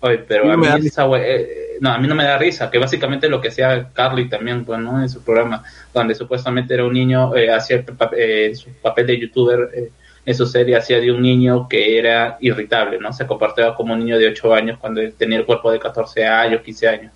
oye, 0.00 0.18
pero 0.18 0.48
A 0.50 0.54
a 0.54 0.56
mí 0.56 0.62
mí, 0.62 0.66
no 0.68 0.74
me 0.74 0.80
da 0.80 0.86
esa 0.88 1.06
we- 1.08 1.22
eh, 1.34 1.48
no, 1.80 1.90
a 1.90 1.98
mí 1.98 2.06
no 2.08 2.14
me 2.14 2.24
da 2.24 2.36
risa, 2.38 2.70
que 2.70 2.78
básicamente 2.78 3.28
lo 3.28 3.40
que 3.40 3.48
hacía 3.48 3.88
Carly 3.92 4.28
también, 4.28 4.64
pues, 4.64 4.78
¿no? 4.80 5.00
En 5.02 5.08
su 5.08 5.22
programa, 5.22 5.62
donde 5.94 6.14
supuestamente 6.14 6.74
era 6.74 6.84
un 6.84 6.92
niño, 6.92 7.34
eh, 7.36 7.50
hacía 7.50 7.76
el 7.76 7.84
pa- 7.84 8.10
eh, 8.16 8.54
su 8.54 8.70
papel 8.82 9.06
de 9.06 9.18
youtuber 9.18 9.70
eh, 9.74 9.90
en 10.26 10.34
su 10.34 10.46
serie, 10.46 10.76
hacía 10.76 11.00
de 11.00 11.10
un 11.10 11.22
niño 11.22 11.66
que 11.68 11.98
era 11.98 12.36
irritable, 12.40 12.98
¿no? 12.98 13.12
Se 13.12 13.26
comportaba 13.26 13.74
como 13.74 13.94
un 13.94 14.00
niño 14.00 14.18
de 14.18 14.28
8 14.28 14.52
años 14.52 14.78
cuando 14.78 15.00
tenía 15.12 15.38
el 15.38 15.46
cuerpo 15.46 15.70
de 15.72 15.78
14 15.78 16.26
años, 16.26 16.60
15 16.62 16.86
años. 16.88 17.12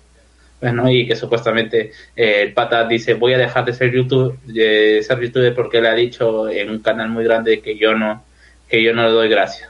Pues, 0.59 0.73
¿no? 0.73 0.89
Y 0.89 1.05
que 1.07 1.15
supuestamente 1.15 1.91
eh, 2.15 2.41
el 2.43 2.53
pata 2.53 2.87
dice 2.87 3.13
voy 3.13 3.33
a 3.33 3.37
dejar 3.37 3.65
de 3.65 3.73
ser 3.73 3.91
YouTube, 3.91 4.39
de 4.45 5.03
ser 5.03 5.19
youtuber 5.19 5.53
porque 5.53 5.77
él 5.79 5.85
ha 5.85 5.93
dicho 5.93 6.49
en 6.49 6.69
un 6.69 6.79
canal 6.79 7.09
muy 7.09 7.23
grande 7.25 7.59
que 7.61 7.77
yo 7.77 7.93
no, 7.93 8.23
que 8.69 8.81
yo 8.81 8.93
no 8.93 9.03
le 9.03 9.11
doy 9.11 9.29
gracias. 9.29 9.69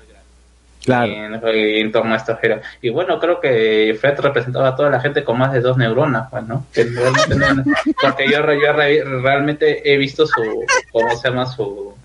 Claro. 0.85 1.11
En, 1.11 1.33
en 1.43 1.91
torno 1.91 2.13
a 2.13 2.23
era. 2.43 2.61
Y 2.79 2.89
bueno, 2.89 3.19
creo 3.19 3.39
que 3.39 3.97
Fred 3.99 4.19
representaba 4.19 4.67
a 4.67 4.75
toda 4.75 4.91
la 4.91 4.99
gente 4.99 5.23
con 5.23 5.35
más 5.39 5.51
de 5.51 5.59
dos 5.59 5.77
neuronas, 5.77 6.29
pues, 6.29 6.43
¿no? 6.43 6.67
Que 6.71 6.85
no- 6.85 7.63
porque 7.99 8.29
yo, 8.31 8.43
re- 8.43 8.61
yo 8.61 8.71
re- 8.71 9.03
realmente 9.03 9.91
he 9.91 9.97
visto 9.97 10.27
su, 10.27 10.63
¿cómo 10.91 11.15
se 11.17 11.27
llama? 11.27 11.47
Su, 11.47 11.95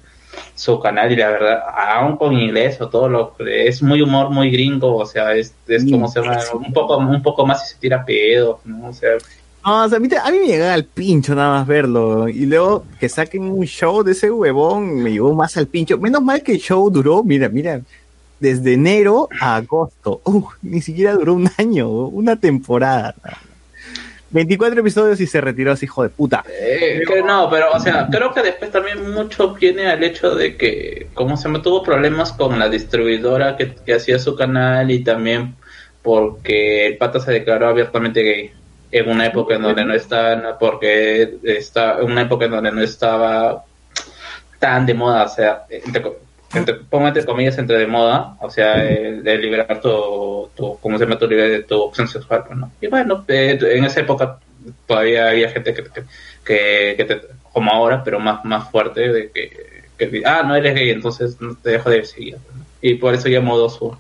su 0.61 0.79
canal 0.79 1.11
y 1.11 1.17
la 1.17 1.31
verdad, 1.31 1.63
aún 1.75 2.17
con 2.17 2.33
inglés 2.35 2.81
o 2.81 2.89
todo 2.89 3.09
lo 3.09 3.35
es 3.47 3.83
muy 3.83 4.03
humor 4.03 4.31
muy 4.31 4.51
gringo, 4.51 4.97
o 4.97 5.07
sea, 5.07 5.35
es, 5.35 5.55
es 5.67 5.91
como 5.91 6.07
se 6.09 6.21
llama, 6.21 6.39
un 6.55 6.73
poco, 6.73 6.97
un 6.99 7.23
poco 7.23 7.47
más 7.47 7.65
y 7.65 7.73
se 7.75 7.81
tira 7.81 8.05
pedo, 8.05 8.61
¿no? 8.65 8.89
O 8.89 8.93
sea, 8.93 9.11
No, 9.65 9.85
o 9.85 9.89
sea, 9.89 9.97
a 9.97 10.01
mí, 10.01 10.09
te- 10.09 10.19
a 10.19 10.31
mí 10.31 10.39
me 10.39 10.47
llegaba 10.47 10.73
al 10.75 10.85
pincho 10.85 11.35
nada 11.35 11.59
más 11.59 11.67
verlo. 11.67 12.29
Y 12.29 12.47
luego 12.47 12.85
que 12.99 13.09
saquen 13.09 13.43
un 13.45 13.65
show 13.67 14.03
de 14.03 14.13
ese 14.13 14.31
huevón, 14.31 15.03
me 15.03 15.11
llegó 15.13 15.35
más 15.35 15.57
al 15.57 15.67
pincho. 15.67 15.99
Menos 15.99 16.23
mal 16.23 16.43
que 16.43 16.53
el 16.53 16.59
show 16.61 16.91
duró, 16.91 17.23
mira, 17.23 17.49
mira, 17.51 17.81
desde 18.39 18.73
enero 18.75 19.29
a 19.41 19.57
agosto. 19.57 20.21
Uf, 20.25 20.45
ni 20.63 20.81
siquiera 20.81 21.13
duró 21.15 21.35
un 21.35 21.51
año, 21.59 21.89
una 21.91 22.37
temporada. 22.37 23.15
24 24.31 24.81
episodios 24.81 25.21
y 25.21 25.27
se 25.27 25.41
retiró 25.41 25.73
así, 25.73 25.87
hijo 25.87 26.03
de 26.03 26.09
puta. 26.09 26.45
Eh, 26.49 27.03
que 27.07 27.23
no, 27.23 27.51
pero, 27.51 27.73
o 27.73 27.81
sea, 27.81 28.09
creo 28.11 28.33
que 28.33 28.43
después 28.43 28.71
también 28.71 29.11
mucho 29.13 29.55
viene 29.55 29.89
al 29.89 30.03
hecho 30.05 30.35
de 30.35 30.57
que, 30.57 31.09
como 31.15 31.37
se 31.37 31.49
me 31.49 31.59
tuvo 31.59 31.83
problemas 31.83 32.33
con 32.33 32.59
la 32.59 32.69
distribuidora 32.69 33.57
que, 33.57 33.75
hacía 33.93 34.19
su 34.19 34.37
canal 34.37 34.91
y 34.91 35.03
también 35.03 35.57
porque 36.03 36.87
el 36.87 36.97
pata 36.97 37.21
se 37.21 37.33
declaró 37.33 37.69
abiertamente 37.69 38.23
gay 38.23 38.53
en 38.93 39.09
una 39.09 39.27
época 39.27 39.55
en 39.57 39.63
donde 39.63 39.85
no 39.85 39.95
estaba, 39.95 40.59
porque 40.59 41.39
está 41.43 41.99
una 42.03 42.23
época 42.23 42.47
en 42.47 42.53
donde 42.53 42.73
no 42.73 42.81
estaba 42.81 43.65
tan 44.59 44.87
de 44.87 44.95
moda, 44.95 45.25
o 45.25 45.29
sea, 45.29 45.65
entre, 46.55 46.75
pongo 46.75 47.09
entre 47.09 47.25
comillas 47.25 47.59
entre 47.59 47.79
de 47.79 47.87
moda, 47.87 48.37
o 48.41 48.51
sea, 48.51 48.83
el 48.85 49.23
de 49.23 49.39
liberar 49.39 49.81
tu, 49.81 50.49
tu 50.57 50.79
¿cómo 50.81 50.99
se 50.99 51.05
llama? 51.05 51.19
Tu, 51.19 51.27
liber- 51.27 51.65
tu 51.67 51.81
opción 51.81 52.09
sexual, 52.09 52.45
pues, 52.47 52.59
¿no? 52.59 52.73
Y 52.81 52.87
bueno, 52.89 53.25
eh, 53.29 53.59
en 53.61 53.85
esa 53.85 54.01
época 54.01 54.39
todavía 54.87 55.29
había 55.31 55.51
gente 55.51 55.73
que, 55.75 55.85
que, 55.85 56.03
que, 56.45 56.95
que 56.97 57.05
te- 57.05 57.21
como 57.53 57.71
ahora, 57.73 58.03
pero 58.05 58.19
más, 58.21 58.45
más 58.45 58.71
fuerte, 58.71 59.13
de 59.13 59.31
que, 59.31 59.83
que, 59.99 60.23
ah, 60.25 60.43
no 60.47 60.55
eres 60.57 60.75
gay, 60.75 60.91
entonces 60.91 61.41
no 61.41 61.55
te 61.55 61.71
dejo 61.71 61.91
de 61.91 62.05
seguir. 62.05 62.37
pues, 62.45 62.57
¿no? 62.57 62.65
Y 62.83 62.95
por 62.95 63.15
eso 63.15 63.29
ya 63.29 63.41
mudó 63.41 63.69
su, 63.69 63.97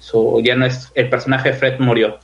su, 0.00 0.40
ya 0.44 0.54
no 0.56 0.66
es, 0.66 0.90
el 0.94 1.08
personaje 1.08 1.50
de 1.50 1.56
Fred 1.56 1.78
murió. 1.80 2.18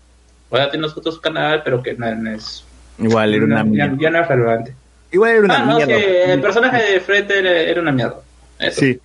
Ahora 0.50 0.70
tiene 0.70 0.88
su, 0.88 1.00
su 1.02 1.20
canal, 1.20 1.62
pero 1.64 1.82
que 1.82 1.94
no, 1.94 2.14
no 2.14 2.30
es, 2.32 2.64
Igual 2.98 3.34
era 3.34 3.44
una 3.44 3.56
ya, 3.58 3.64
mierda. 3.64 3.96
ya 3.98 4.10
no 4.10 4.20
es 4.20 4.28
relevante. 4.28 4.74
Igual 5.10 5.30
era 5.32 5.40
una 5.44 5.54
Ah, 5.56 5.64
no, 5.64 5.80
sí, 5.80 5.86
mierda. 5.86 6.32
el 6.34 6.40
personaje 6.40 6.92
de 6.92 7.00
Fred 7.00 7.30
era, 7.30 7.50
era 7.60 7.80
una 7.80 7.92
mierda. 7.92 8.20
Eso. 8.58 8.80
Sí. 8.80 9.00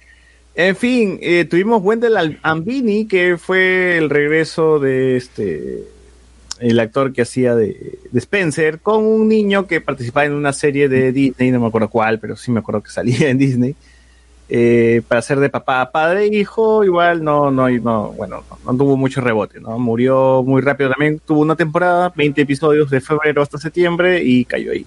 En 0.62 0.76
fin, 0.76 1.20
eh, 1.22 1.46
tuvimos 1.46 1.82
Wendell 1.82 2.38
Ambini, 2.42 3.06
que 3.08 3.38
fue 3.38 3.98
el 3.98 4.10
regreso 4.10 4.78
de 4.78 5.16
este 5.16 5.86
el 6.60 6.78
actor 6.82 7.14
que 7.14 7.22
hacía 7.22 7.56
de, 7.56 7.98
de 8.12 8.20
Spencer, 8.20 8.82
con 8.82 9.06
un 9.06 9.30
niño 9.30 9.68
que 9.68 9.80
participaba 9.80 10.26
en 10.26 10.34
una 10.34 10.52
serie 10.52 10.90
de 10.90 11.14
Disney, 11.14 11.52
no 11.52 11.62
me 11.62 11.68
acuerdo 11.68 11.90
cuál, 11.90 12.20
pero 12.20 12.36
sí 12.36 12.52
me 12.52 12.60
acuerdo 12.60 12.84
que 12.84 12.92
salía 12.92 13.30
en 13.30 13.38
Disney, 13.38 13.74
eh, 14.50 15.02
para 15.08 15.22
ser 15.22 15.40
de 15.40 15.48
papá, 15.48 15.90
padre 15.94 16.26
e 16.26 16.36
hijo, 16.36 16.84
igual 16.84 17.24
no, 17.24 17.52
no, 17.52 17.70
no, 17.70 18.12
bueno, 18.12 18.44
no, 18.50 18.58
no 18.74 18.78
tuvo 18.78 18.98
mucho 18.98 19.22
rebote, 19.22 19.62
¿no? 19.62 19.80
Murió 19.80 20.44
muy 20.46 20.62
rápido 20.62 20.90
también, 20.90 21.22
tuvo 21.26 21.40
una 21.40 21.56
temporada, 21.56 22.12
20 22.14 22.42
episodios 22.42 22.90
de 22.90 23.00
febrero 23.00 23.42
hasta 23.42 23.58
septiembre 23.58 24.22
y 24.22 24.44
cayó 24.44 24.74
ahí. 24.74 24.86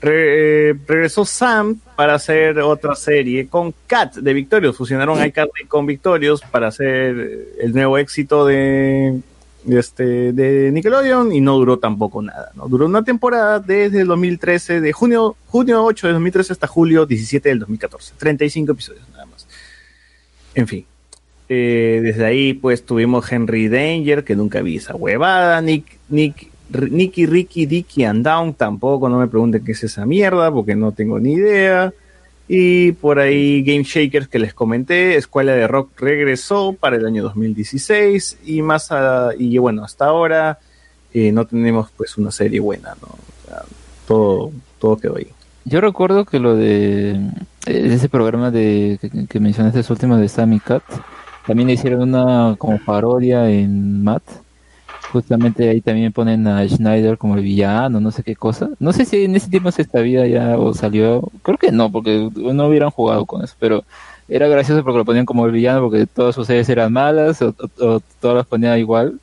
Re- 0.00 0.70
eh, 0.70 0.74
regresó 0.86 1.24
Sam 1.24 1.78
para 1.96 2.14
hacer 2.14 2.58
otra 2.60 2.94
serie 2.94 3.48
con 3.48 3.74
Kat 3.86 4.14
de 4.16 4.32
Victorious. 4.32 4.76
Fusionaron 4.76 5.22
iCarly 5.24 5.66
con 5.68 5.84
Victorious 5.86 6.40
para 6.40 6.68
hacer 6.68 7.16
eh, 7.18 7.48
el 7.60 7.72
nuevo 7.72 7.98
éxito 7.98 8.46
de, 8.46 9.20
de 9.64 9.78
este 9.78 10.32
de 10.32 10.70
Nickelodeon 10.72 11.32
y 11.32 11.40
no 11.42 11.56
duró 11.56 11.78
tampoco 11.78 12.22
nada. 12.22 12.50
¿no? 12.54 12.66
Duró 12.68 12.86
una 12.86 13.04
temporada 13.04 13.60
desde 13.60 14.00
el 14.00 14.06
2013, 14.08 14.80
de 14.80 14.92
junio, 14.92 15.36
junio 15.48 15.84
8 15.84 16.06
de 16.06 16.12
2013 16.14 16.52
hasta 16.54 16.66
julio 16.66 17.04
17 17.04 17.48
del 17.50 17.58
2014. 17.58 18.14
35 18.16 18.72
episodios 18.72 19.06
nada 19.10 19.26
más. 19.26 19.46
En 20.54 20.66
fin. 20.66 20.86
Eh, 21.52 22.00
desde 22.02 22.24
ahí 22.24 22.54
pues 22.54 22.86
tuvimos 22.86 23.30
Henry 23.30 23.68
Danger, 23.68 24.22
que 24.24 24.36
nunca 24.36 24.62
vi 24.62 24.76
esa 24.76 24.94
huevada, 24.94 25.60
Nick, 25.60 25.98
Nick, 26.08 26.48
Nicky, 26.72 27.26
Ricky, 27.26 27.66
Dicky 27.66 28.04
and 28.04 28.24
Down, 28.24 28.54
tampoco, 28.54 29.08
no 29.08 29.18
me 29.18 29.26
pregunten 29.26 29.64
qué 29.64 29.72
es 29.72 29.82
esa 29.84 30.06
mierda, 30.06 30.50
porque 30.52 30.74
no 30.76 30.92
tengo 30.92 31.18
ni 31.18 31.32
idea. 31.34 31.92
Y 32.48 32.92
por 32.92 33.20
ahí 33.20 33.62
Game 33.62 33.84
Shakers 33.84 34.26
que 34.28 34.38
les 34.40 34.54
comenté, 34.54 35.16
Escuela 35.16 35.52
de 35.52 35.66
Rock 35.68 35.90
regresó 36.00 36.72
para 36.78 36.96
el 36.96 37.06
año 37.06 37.22
2016 37.22 38.38
y 38.44 38.62
más 38.62 38.90
a- 38.90 39.30
y 39.38 39.56
bueno, 39.58 39.84
hasta 39.84 40.06
ahora 40.06 40.58
eh, 41.14 41.30
no 41.32 41.44
tenemos 41.46 41.90
pues 41.96 42.16
una 42.18 42.30
serie 42.30 42.58
buena, 42.60 42.96
¿no? 43.00 43.08
Todo, 44.06 44.50
todo 44.78 44.96
quedó 44.96 45.16
ahí. 45.16 45.28
Yo 45.64 45.80
recuerdo 45.80 46.24
que 46.24 46.40
lo 46.40 46.56
de, 46.56 47.10
eh, 47.66 47.90
ese 47.92 48.08
programa 48.08 48.50
de 48.50 48.98
que, 49.00 49.26
que 49.28 49.40
mencionaste 49.40 49.84
último 49.92 50.16
de 50.16 50.28
Sammy 50.28 50.58
Cat, 50.58 50.82
también 51.46 51.70
hicieron 51.70 52.02
una 52.02 52.56
como 52.58 52.78
parodia 52.84 53.48
en 53.50 54.02
Matt. 54.02 54.22
Justamente 55.12 55.68
ahí 55.68 55.80
también 55.80 56.12
ponen 56.12 56.46
a 56.46 56.66
Schneider 56.68 57.18
como 57.18 57.34
el 57.36 57.42
villano, 57.42 58.00
no 58.00 58.10
sé 58.10 58.22
qué 58.22 58.36
cosa. 58.36 58.70
No 58.78 58.92
sé 58.92 59.04
si 59.04 59.24
en 59.24 59.34
ese 59.34 59.50
tiempo 59.50 59.70
se 59.72 59.84
sabía 59.84 60.26
ya 60.26 60.56
o 60.56 60.72
salió. 60.72 61.22
Creo 61.42 61.58
que 61.58 61.72
no, 61.72 61.90
porque 61.90 62.30
no 62.36 62.66
hubieran 62.68 62.90
jugado 62.90 63.26
con 63.26 63.42
eso, 63.42 63.54
pero 63.58 63.82
era 64.28 64.46
gracioso 64.46 64.84
porque 64.84 64.98
lo 64.98 65.04
ponían 65.04 65.26
como 65.26 65.46
el 65.46 65.52
villano 65.52 65.80
porque 65.82 66.06
todas 66.06 66.34
sus 66.34 66.46
series 66.46 66.68
eran 66.68 66.92
malas 66.92 67.42
o, 67.42 67.54
o- 67.80 67.84
o 67.96 68.00
todas 68.20 68.36
las 68.36 68.46
ponían 68.46 68.78
igual. 68.78 69.18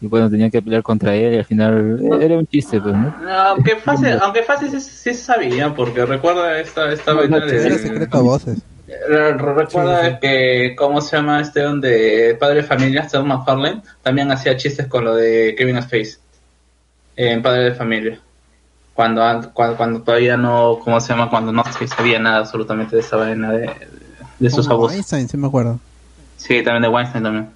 Y 0.00 0.06
bueno, 0.06 0.28
tenían 0.30 0.50
que 0.50 0.60
pelear 0.62 0.82
contra 0.82 1.14
él 1.16 1.34
y 1.34 1.38
al 1.38 1.44
final 1.44 1.98
era 2.20 2.36
un 2.38 2.46
chiste, 2.46 2.80
pues, 2.80 2.94
¿no? 2.94 3.12
Aunque 3.46 3.76
fácil, 3.76 4.08
aunque 4.20 4.42
fácil 4.42 4.70
sí, 4.70 4.80
sí 4.80 4.90
se 4.90 5.14
sabía, 5.14 5.74
porque 5.74 6.04
recuerda 6.04 6.60
esta, 6.60 6.92
esta 6.92 7.12
vaina 7.14 7.38
de... 7.40 7.66
Era 7.66 7.78
secreto 7.78 8.18
a 8.18 8.20
voces. 8.20 8.58
Re- 8.86 9.32
Recuerda 9.34 10.18
que, 10.20 10.74
¿cómo 10.76 11.00
se 11.00 11.16
llama 11.16 11.40
este 11.40 11.60
donde 11.62 12.36
Padre 12.38 12.56
de 12.56 12.62
Familia, 12.64 13.08
Seth 13.08 13.22
MacFarlane, 13.24 13.82
también 14.02 14.30
hacía 14.30 14.56
chistes 14.56 14.86
con 14.88 15.04
lo 15.04 15.14
de 15.14 15.54
Kevin 15.56 15.78
Space 15.78 16.18
en 17.16 17.40
Padre 17.42 17.64
de 17.64 17.74
Familia. 17.74 18.20
Cuando, 18.92 19.22
an- 19.24 19.50
cuando, 19.54 19.76
cuando 19.76 20.02
todavía 20.02 20.36
no, 20.36 20.78
¿cómo 20.84 21.00
se 21.00 21.12
llama? 21.12 21.30
Cuando 21.30 21.50
no 21.50 21.64
se 21.64 21.86
sabía 21.88 22.18
nada 22.18 22.38
absolutamente 22.38 22.94
de 22.96 23.02
esa 23.02 23.16
vaina 23.16 23.52
de, 23.52 23.70
de 24.38 24.50
sus 24.50 24.68
abusos. 24.68 24.94
Einstein, 24.96 25.28
sí 25.28 25.36
me 25.36 25.46
acuerdo. 25.46 25.80
Sí, 26.36 26.62
también 26.62 26.82
de 26.82 26.88
Weinstein 26.88 27.24
también. 27.24 27.48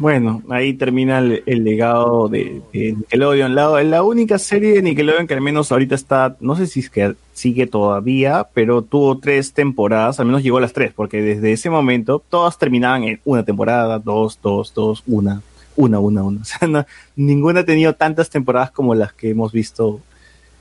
Bueno, 0.00 0.42
ahí 0.48 0.72
termina 0.72 1.18
el, 1.18 1.42
el 1.44 1.62
legado 1.62 2.28
de, 2.28 2.62
de 2.72 2.92
Nickelodeon. 2.94 3.54
La, 3.54 3.82
la 3.84 4.02
única 4.02 4.38
serie 4.38 4.72
de 4.72 4.80
Nickelodeon 4.82 5.26
que 5.26 5.34
al 5.34 5.42
menos 5.42 5.70
ahorita 5.70 5.94
está, 5.94 6.36
no 6.40 6.56
sé 6.56 6.66
si 6.66 6.80
es 6.80 6.88
que 6.88 7.14
sigue 7.34 7.66
todavía, 7.66 8.46
pero 8.54 8.80
tuvo 8.80 9.18
tres 9.18 9.52
temporadas, 9.52 10.18
al 10.18 10.24
menos 10.24 10.42
llegó 10.42 10.56
a 10.56 10.62
las 10.62 10.72
tres, 10.72 10.92
porque 10.96 11.20
desde 11.20 11.52
ese 11.52 11.68
momento 11.68 12.22
todas 12.30 12.56
terminaban 12.58 13.04
en 13.04 13.20
una 13.26 13.44
temporada, 13.44 13.98
dos, 13.98 14.38
dos, 14.42 14.72
dos, 14.74 15.02
una. 15.06 15.42
Una, 15.76 15.98
una, 16.00 16.22
una. 16.22 16.40
O 16.42 16.44
sea, 16.44 16.66
no- 16.66 16.86
ninguna 17.14 17.60
ha 17.60 17.64
tenido 17.66 17.94
tantas 17.94 18.30
temporadas 18.30 18.70
como 18.70 18.94
las 18.94 19.12
que 19.12 19.28
hemos 19.30 19.52
visto, 19.52 20.00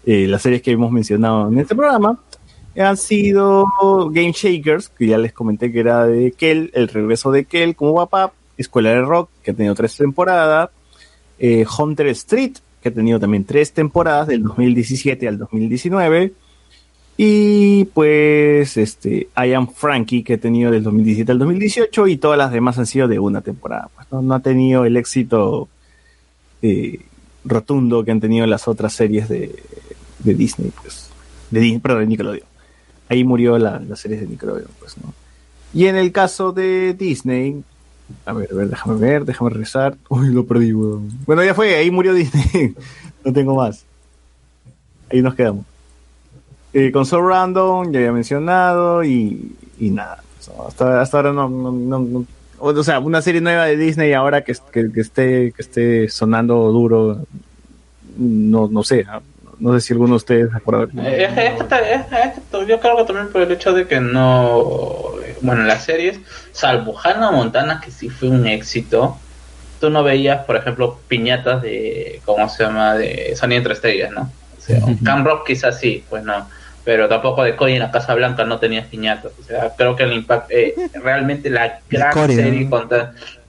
eh, 0.05 0.27
las 0.27 0.41
series 0.41 0.61
que 0.61 0.71
hemos 0.71 0.91
mencionado 0.91 1.47
en 1.47 1.59
este 1.59 1.75
programa. 1.75 2.19
Han 2.77 2.97
sido 2.97 3.65
Game 4.11 4.33
Shakers, 4.33 4.89
que 4.89 5.07
ya 5.07 5.17
les 5.17 5.31
comenté 5.33 5.71
que 5.71 5.79
era 5.79 6.05
de 6.05 6.31
Kel, 6.33 6.71
el 6.73 6.87
regreso 6.89 7.31
de 7.31 7.45
Kel 7.45 7.75
como 7.75 7.95
papá, 7.95 8.31
Escuela 8.61 8.89
de 8.89 9.01
Rock, 9.01 9.29
que 9.41 9.51
ha 9.51 9.53
tenido 9.53 9.73
tres 9.73 9.95
temporadas, 9.95 10.69
eh, 11.39 11.65
Hunter 11.77 12.07
Street, 12.07 12.53
que 12.81 12.89
ha 12.89 12.93
tenido 12.93 13.19
también 13.19 13.45
tres 13.45 13.71
temporadas, 13.71 14.27
del 14.27 14.43
2017 14.43 15.27
al 15.27 15.37
2019, 15.37 16.33
y 17.17 17.85
pues 17.85 18.77
este 18.77 19.29
I 19.35 19.53
Am 19.53 19.67
Frankie, 19.67 20.23
que 20.23 20.35
ha 20.35 20.37
tenido 20.37 20.71
del 20.71 20.83
2017 20.83 21.31
al 21.31 21.39
2018, 21.39 22.07
y 22.07 22.17
todas 22.17 22.37
las 22.37 22.51
demás 22.51 22.77
han 22.77 22.85
sido 22.85 23.07
de 23.07 23.19
una 23.19 23.41
temporada. 23.41 23.89
Pues, 23.95 24.23
no, 24.23 24.33
ha 24.33 24.39
tenido 24.41 24.85
el 24.85 24.97
éxito 24.97 25.69
eh, 26.61 26.99
rotundo 27.45 28.03
que 28.03 28.11
han 28.11 28.19
tenido 28.19 28.45
las 28.45 28.67
otras 28.67 28.93
series 28.93 29.29
de, 29.29 29.55
de 30.19 30.33
Disney, 30.33 30.71
pues. 30.81 31.09
De 31.51 31.59
Disney, 31.59 31.79
perdón, 31.79 32.01
de 32.01 32.07
Nickelodeon. 32.07 32.47
Ahí 33.07 33.23
murió 33.23 33.57
la, 33.57 33.79
la 33.79 33.95
serie 33.95 34.17
de 34.17 34.27
Nickelodeon, 34.27 34.69
pues, 34.79 34.97
¿no? 34.97 35.13
Y 35.73 35.85
en 35.85 35.95
el 35.95 36.11
caso 36.11 36.51
de 36.51 36.93
Disney, 36.93 37.63
a 38.25 38.33
ver, 38.33 38.49
a 38.51 38.55
ver, 38.55 38.69
déjame 38.69 38.95
ver, 38.99 39.25
déjame 39.25 39.49
rezar. 39.51 39.95
Uy, 40.09 40.29
lo 40.29 40.45
perdí, 40.45 40.73
weón. 40.73 41.09
Bueno, 41.25 41.43
ya 41.43 41.53
fue, 41.53 41.75
ahí 41.75 41.91
murió 41.91 42.13
Disney. 42.15 42.75
no 43.23 43.33
tengo 43.33 43.55
más. 43.55 43.85
Ahí 45.11 45.21
nos 45.21 45.35
quedamos. 45.35 45.65
Eh, 46.73 46.91
con 46.91 47.05
Soul 47.05 47.27
Random, 47.27 47.91
ya 47.91 47.99
había 47.99 48.11
mencionado, 48.11 49.03
y, 49.03 49.55
y 49.79 49.89
nada. 49.89 50.23
So, 50.39 50.67
hasta, 50.67 51.01
hasta 51.01 51.17
ahora 51.17 51.33
no, 51.33 51.49
no, 51.49 52.25
o 52.59 52.83
sea, 52.83 52.99
una 52.99 53.21
serie 53.21 53.41
nueva 53.41 53.65
de 53.65 53.77
Disney 53.77 54.13
ahora 54.13 54.43
que, 54.43 54.53
que, 54.71 54.91
que 54.91 55.01
esté, 55.01 55.51
que 55.51 55.61
esté 55.61 56.09
sonando 56.09 56.71
duro, 56.71 57.25
no, 58.17 58.67
no 58.67 58.83
sé. 58.83 59.05
No 59.59 59.73
sé 59.73 59.81
si 59.81 59.93
alguno 59.93 60.11
de 60.11 60.15
ustedes 60.17 60.51
se 60.51 60.57
acuerda. 60.57 60.87
Eh, 61.03 61.29
Es 61.55 62.33
que 62.51 62.65
yo 62.67 62.79
creo 62.79 62.97
que 62.97 63.03
también 63.03 63.29
por 63.29 63.41
el 63.41 63.51
hecho 63.51 63.73
de 63.73 63.87
que 63.87 63.99
no. 63.99 65.13
Bueno, 65.41 65.63
las 65.63 65.83
series, 65.85 66.19
salvo 66.51 66.97
Hannah 67.01 67.31
Montana, 67.31 67.81
que 67.83 67.91
sí 67.91 68.09
fue 68.09 68.29
un 68.29 68.45
éxito, 68.47 69.17
tú 69.79 69.89
no 69.89 70.03
veías, 70.03 70.45
por 70.45 70.55
ejemplo, 70.55 70.99
piñatas 71.07 71.61
de. 71.61 72.21
¿Cómo 72.25 72.47
se 72.49 72.63
llama? 72.63 72.95
De 72.95 73.35
Sony 73.35 73.53
entre 73.53 73.73
estrellas, 73.73 74.11
¿no? 74.11 74.31
O 74.57 74.61
sea, 74.61 74.79
Cam 75.03 75.23
Rock 75.25 75.47
quizás 75.47 75.79
sí, 75.79 76.03
pues 76.09 76.23
no. 76.23 76.47
Pero 76.85 77.07
tampoco 77.07 77.43
de 77.43 77.55
Coy 77.55 77.73
en 77.73 77.79
la 77.79 77.91
Casa 77.91 78.15
Blanca 78.15 78.45
no 78.45 78.59
tenías 78.59 78.87
piñatas. 78.87 79.31
O 79.39 79.43
sea, 79.43 79.73
creo 79.77 79.95
que 79.95 80.03
el 80.03 80.13
impacto. 80.13 80.47
eh, 80.51 80.73
realmente 80.93 81.49
la 81.49 81.79
gran 81.89 82.13
serie 82.27 82.69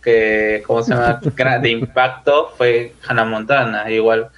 que. 0.03 0.63
¿Cómo 0.67 0.83
se 0.83 0.95
llama? 0.95 1.21
De 1.61 1.71
impacto 1.71 2.53
fue 2.57 2.95
Hannah 3.07 3.25
Montana. 3.25 3.91
Igual 3.91 4.29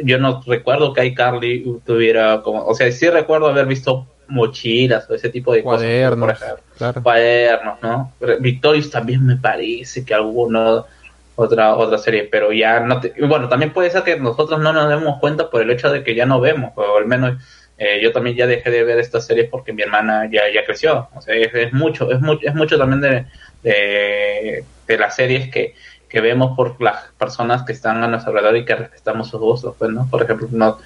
yo 0.00 0.18
no 0.18 0.42
recuerdo 0.46 0.92
que 0.92 1.04
iCarly 1.06 1.80
tuviera 1.84 2.42
como, 2.42 2.64
o 2.64 2.74
sea, 2.74 2.90
sí 2.92 3.08
recuerdo 3.08 3.48
haber 3.48 3.66
visto 3.66 4.06
mochilas 4.28 5.08
o 5.10 5.14
ese 5.14 5.28
tipo 5.28 5.52
de 5.52 5.62
Cuadernos, 5.62 6.28
cosas, 6.28 6.38
por 6.38 6.48
ejemplo, 6.48 6.74
claro. 6.78 7.02
cuadernos, 7.02 7.82
¿no? 7.82 8.12
Victorious 8.40 8.90
también 8.90 9.24
me 9.24 9.36
parece 9.36 10.04
que 10.04 10.14
alguno 10.14 10.86
otra 11.34 11.74
otra 11.76 11.98
serie, 11.98 12.28
pero 12.30 12.52
ya 12.52 12.80
no 12.80 13.00
te, 13.00 13.14
bueno, 13.26 13.48
también 13.48 13.72
puede 13.72 13.90
ser 13.90 14.02
que 14.02 14.18
nosotros 14.18 14.60
no 14.60 14.72
nos 14.72 14.88
demos 14.88 15.18
cuenta 15.20 15.50
por 15.50 15.62
el 15.62 15.70
hecho 15.70 15.90
de 15.90 16.02
que 16.02 16.14
ya 16.14 16.26
no 16.26 16.40
vemos, 16.40 16.72
o 16.76 16.96
al 16.96 17.06
menos 17.06 17.42
eh, 17.78 18.00
yo 18.02 18.12
también 18.12 18.36
ya 18.36 18.46
dejé 18.46 18.70
de 18.70 18.84
ver 18.84 18.98
estas 18.98 19.26
series 19.26 19.48
porque 19.50 19.72
mi 19.72 19.82
hermana 19.82 20.28
ya 20.30 20.42
ya 20.52 20.64
creció, 20.64 21.08
o 21.14 21.20
sea, 21.20 21.34
es, 21.34 21.52
es 21.54 21.72
mucho, 21.72 22.10
es 22.10 22.20
mucho, 22.20 22.46
es 22.46 22.54
mucho 22.54 22.78
también 22.78 23.00
de, 23.00 23.26
de, 23.62 24.64
de 24.86 24.98
las 24.98 25.16
series 25.16 25.50
que 25.50 25.74
que 26.12 26.20
vemos 26.20 26.54
por 26.54 26.78
las 26.82 27.06
personas 27.18 27.62
que 27.62 27.72
están 27.72 28.04
a 28.04 28.06
nuestro 28.06 28.32
alrededor 28.32 28.58
y 28.58 28.64
que 28.66 28.74
respetamos 28.76 29.28
sus 29.30 29.40
gustos, 29.40 29.74
pues, 29.78 29.90
¿no? 29.90 30.06
Por 30.10 30.22
ejemplo, 30.22 30.46
no, 30.50 30.76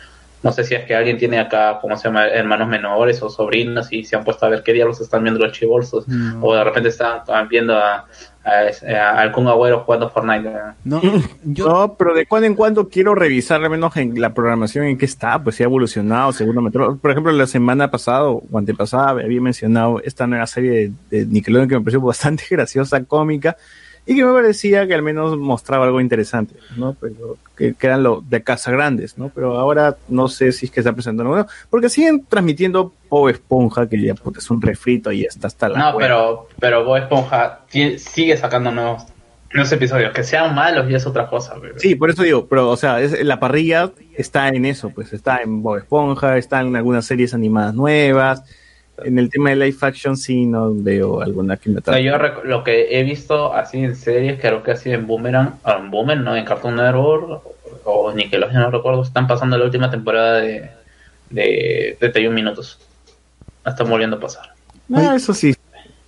no 0.42 0.52
sé 0.52 0.62
si 0.62 0.76
es 0.76 0.84
que 0.84 0.94
alguien 0.94 1.18
tiene 1.18 1.40
acá, 1.40 1.78
¿cómo 1.80 1.96
se 1.96 2.04
llama?, 2.06 2.28
hermanos 2.28 2.68
menores 2.68 3.20
o 3.22 3.28
sobrinos 3.28 3.92
y 3.92 4.04
se 4.04 4.14
han 4.14 4.22
puesto 4.22 4.46
a 4.46 4.50
ver 4.50 4.62
qué 4.62 4.72
diablos 4.72 5.00
están 5.00 5.24
viendo 5.24 5.44
los 5.44 5.52
chibolsos, 5.52 6.06
Mm. 6.06 6.44
o 6.44 6.54
de 6.54 6.62
repente 6.62 6.90
están, 6.90 7.18
están 7.18 7.48
viendo 7.48 7.76
a, 7.76 8.06
a, 8.44 8.94
a 8.94 9.20
algún 9.22 9.48
agüero 9.48 9.80
jugando 9.80 10.08
Fortnite. 10.10 10.48
¿no? 10.84 11.00
No, 11.02 11.22
No, 11.44 11.94
pero 11.98 12.14
de 12.14 12.26
cuando 12.26 12.46
en 12.46 12.54
cuando 12.54 12.88
quiero 12.88 13.16
revisar 13.16 13.64
al 13.64 13.70
menos 13.70 13.96
en 13.96 14.20
la 14.20 14.32
programación 14.32 14.84
en 14.84 14.96
qué 14.96 15.06
está, 15.06 15.42
pues 15.42 15.56
si 15.56 15.64
ha 15.64 15.66
evolucionado, 15.66 16.30
seguramente. 16.32 16.78
Por 16.78 17.10
ejemplo, 17.10 17.32
la 17.32 17.48
semana 17.48 17.90
pasada 17.90 18.28
o 18.28 18.44
antepasada 18.56 19.10
había 19.10 19.40
mencionado 19.40 20.00
esta 20.04 20.28
nueva 20.28 20.46
serie 20.46 20.92
de, 21.10 21.18
de 21.18 21.26
Nickelodeon 21.26 21.68
que 21.68 21.74
me 21.74 21.80
pareció 21.80 22.00
bastante 22.00 22.44
graciosa, 22.50 23.02
cómica, 23.02 23.56
y 24.06 24.14
que 24.14 24.24
me 24.24 24.32
parecía 24.32 24.86
que 24.86 24.94
al 24.94 25.02
menos 25.02 25.36
mostraba 25.36 25.84
algo 25.84 26.00
interesante, 26.00 26.54
¿no? 26.76 26.96
Pero 27.00 27.36
que, 27.56 27.74
que 27.74 27.86
eran 27.88 28.02
lo 28.04 28.22
de 28.26 28.42
Casa 28.42 28.70
Grandes, 28.70 29.18
¿no? 29.18 29.30
Pero 29.34 29.58
ahora 29.58 29.96
no 30.08 30.28
sé 30.28 30.52
si 30.52 30.66
es 30.66 30.70
que 30.72 30.80
está 30.80 30.92
presentando 30.92 31.24
nuevo, 31.24 31.48
porque 31.70 31.88
siguen 31.88 32.24
transmitiendo 32.28 32.92
Bob 33.10 33.28
Esponja, 33.30 33.88
que 33.88 34.00
ya 34.00 34.14
puta, 34.14 34.38
es 34.38 34.50
un 34.50 34.62
refrito 34.62 35.10
y 35.12 35.24
está 35.24 35.48
hasta 35.48 35.68
la 35.68 35.78
No, 35.90 35.98
pero, 35.98 36.48
pero 36.60 36.84
Bob 36.84 36.96
Esponja 36.98 37.60
sigue 37.98 38.36
sacando 38.36 38.70
nuevos, 38.70 39.04
nuevos 39.52 39.72
episodios, 39.72 40.12
que 40.12 40.22
sean 40.22 40.54
malos 40.54 40.88
ya 40.88 40.98
es 40.98 41.06
otra 41.06 41.28
cosa. 41.28 41.54
pero- 41.60 41.78
Sí, 41.78 41.94
por 41.94 42.10
eso 42.10 42.22
digo, 42.22 42.46
pero, 42.46 42.68
o 42.70 42.76
sea, 42.76 43.00
es, 43.00 43.24
la 43.24 43.40
parrilla 43.40 43.90
está 44.16 44.48
en 44.48 44.64
eso, 44.66 44.90
pues 44.90 45.12
está 45.12 45.38
en 45.42 45.62
Bob 45.62 45.78
Esponja, 45.78 46.36
está 46.38 46.60
en 46.60 46.76
algunas 46.76 47.04
series 47.06 47.34
animadas 47.34 47.74
nuevas. 47.74 48.44
En 49.04 49.18
el 49.18 49.28
tema 49.28 49.50
de 49.50 49.56
live 49.56 49.76
action 49.80 50.16
sí 50.16 50.46
no 50.46 50.72
veo 50.74 51.20
alguna 51.20 51.56
que 51.56 51.70
me 51.70 51.78
O 51.78 51.82
sea, 51.82 52.00
yo 52.00 52.16
lo 52.44 52.64
que 52.64 52.98
he 52.98 53.02
visto 53.04 53.52
así 53.52 53.78
en 53.78 53.94
series, 53.96 54.40
creo 54.40 54.62
que 54.62 54.70
así 54.72 54.90
en 54.90 55.06
Boomerang, 55.06 55.54
o 55.64 55.70
en 55.70 55.90
Boomerang, 55.90 56.24
¿no? 56.24 56.36
En 56.36 56.44
Cartoon 56.44 56.76
Network 56.76 57.42
o, 57.84 58.12
Nickelodeon, 58.12 58.62
no 58.62 58.70
recuerdo, 58.70 59.02
están 59.02 59.26
pasando 59.26 59.58
la 59.58 59.64
última 59.64 59.90
temporada 59.90 60.38
de, 60.38 60.70
de 61.30 61.96
31 62.00 62.34
minutos. 62.34 62.78
La 63.64 63.72
están 63.72 63.88
volviendo 63.88 64.16
a 64.16 64.20
pasar. 64.20 64.50
Ah, 64.92 65.14
eso 65.16 65.34
sí. 65.34 65.54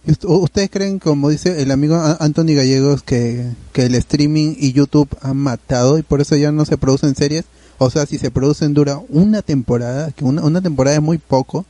¿Ust- 0.07 0.25
¿Ustedes 0.25 0.71
creen, 0.71 0.99
como 0.99 1.29
dice 1.29 1.61
el 1.63 1.71
amigo 1.71 2.01
Anthony 2.21 2.55
Gallegos, 2.55 3.03
que, 3.03 3.45
que 3.73 3.87
el 3.87 3.95
streaming 3.97 4.55
y 4.59 4.73
YouTube 4.73 5.09
han 5.21 5.37
matado 5.37 5.99
y 5.99 6.03
por 6.03 6.21
eso 6.21 6.37
ya 6.37 6.53
no 6.53 6.65
se 6.65 6.79
producen 6.79 7.15
series? 7.15 7.45
O 7.79 7.91
sea, 7.91 8.07
si 8.07 8.19
se 8.19 8.31
producen 8.31 8.75
dura 8.75 8.99
una 9.09 9.43
temporada, 9.43 10.11
que 10.13 10.25
una, 10.25 10.43
una 10.43 10.61
temporada 10.63 10.97
es 10.97 11.03
muy 11.03 11.19
poco 11.19 11.65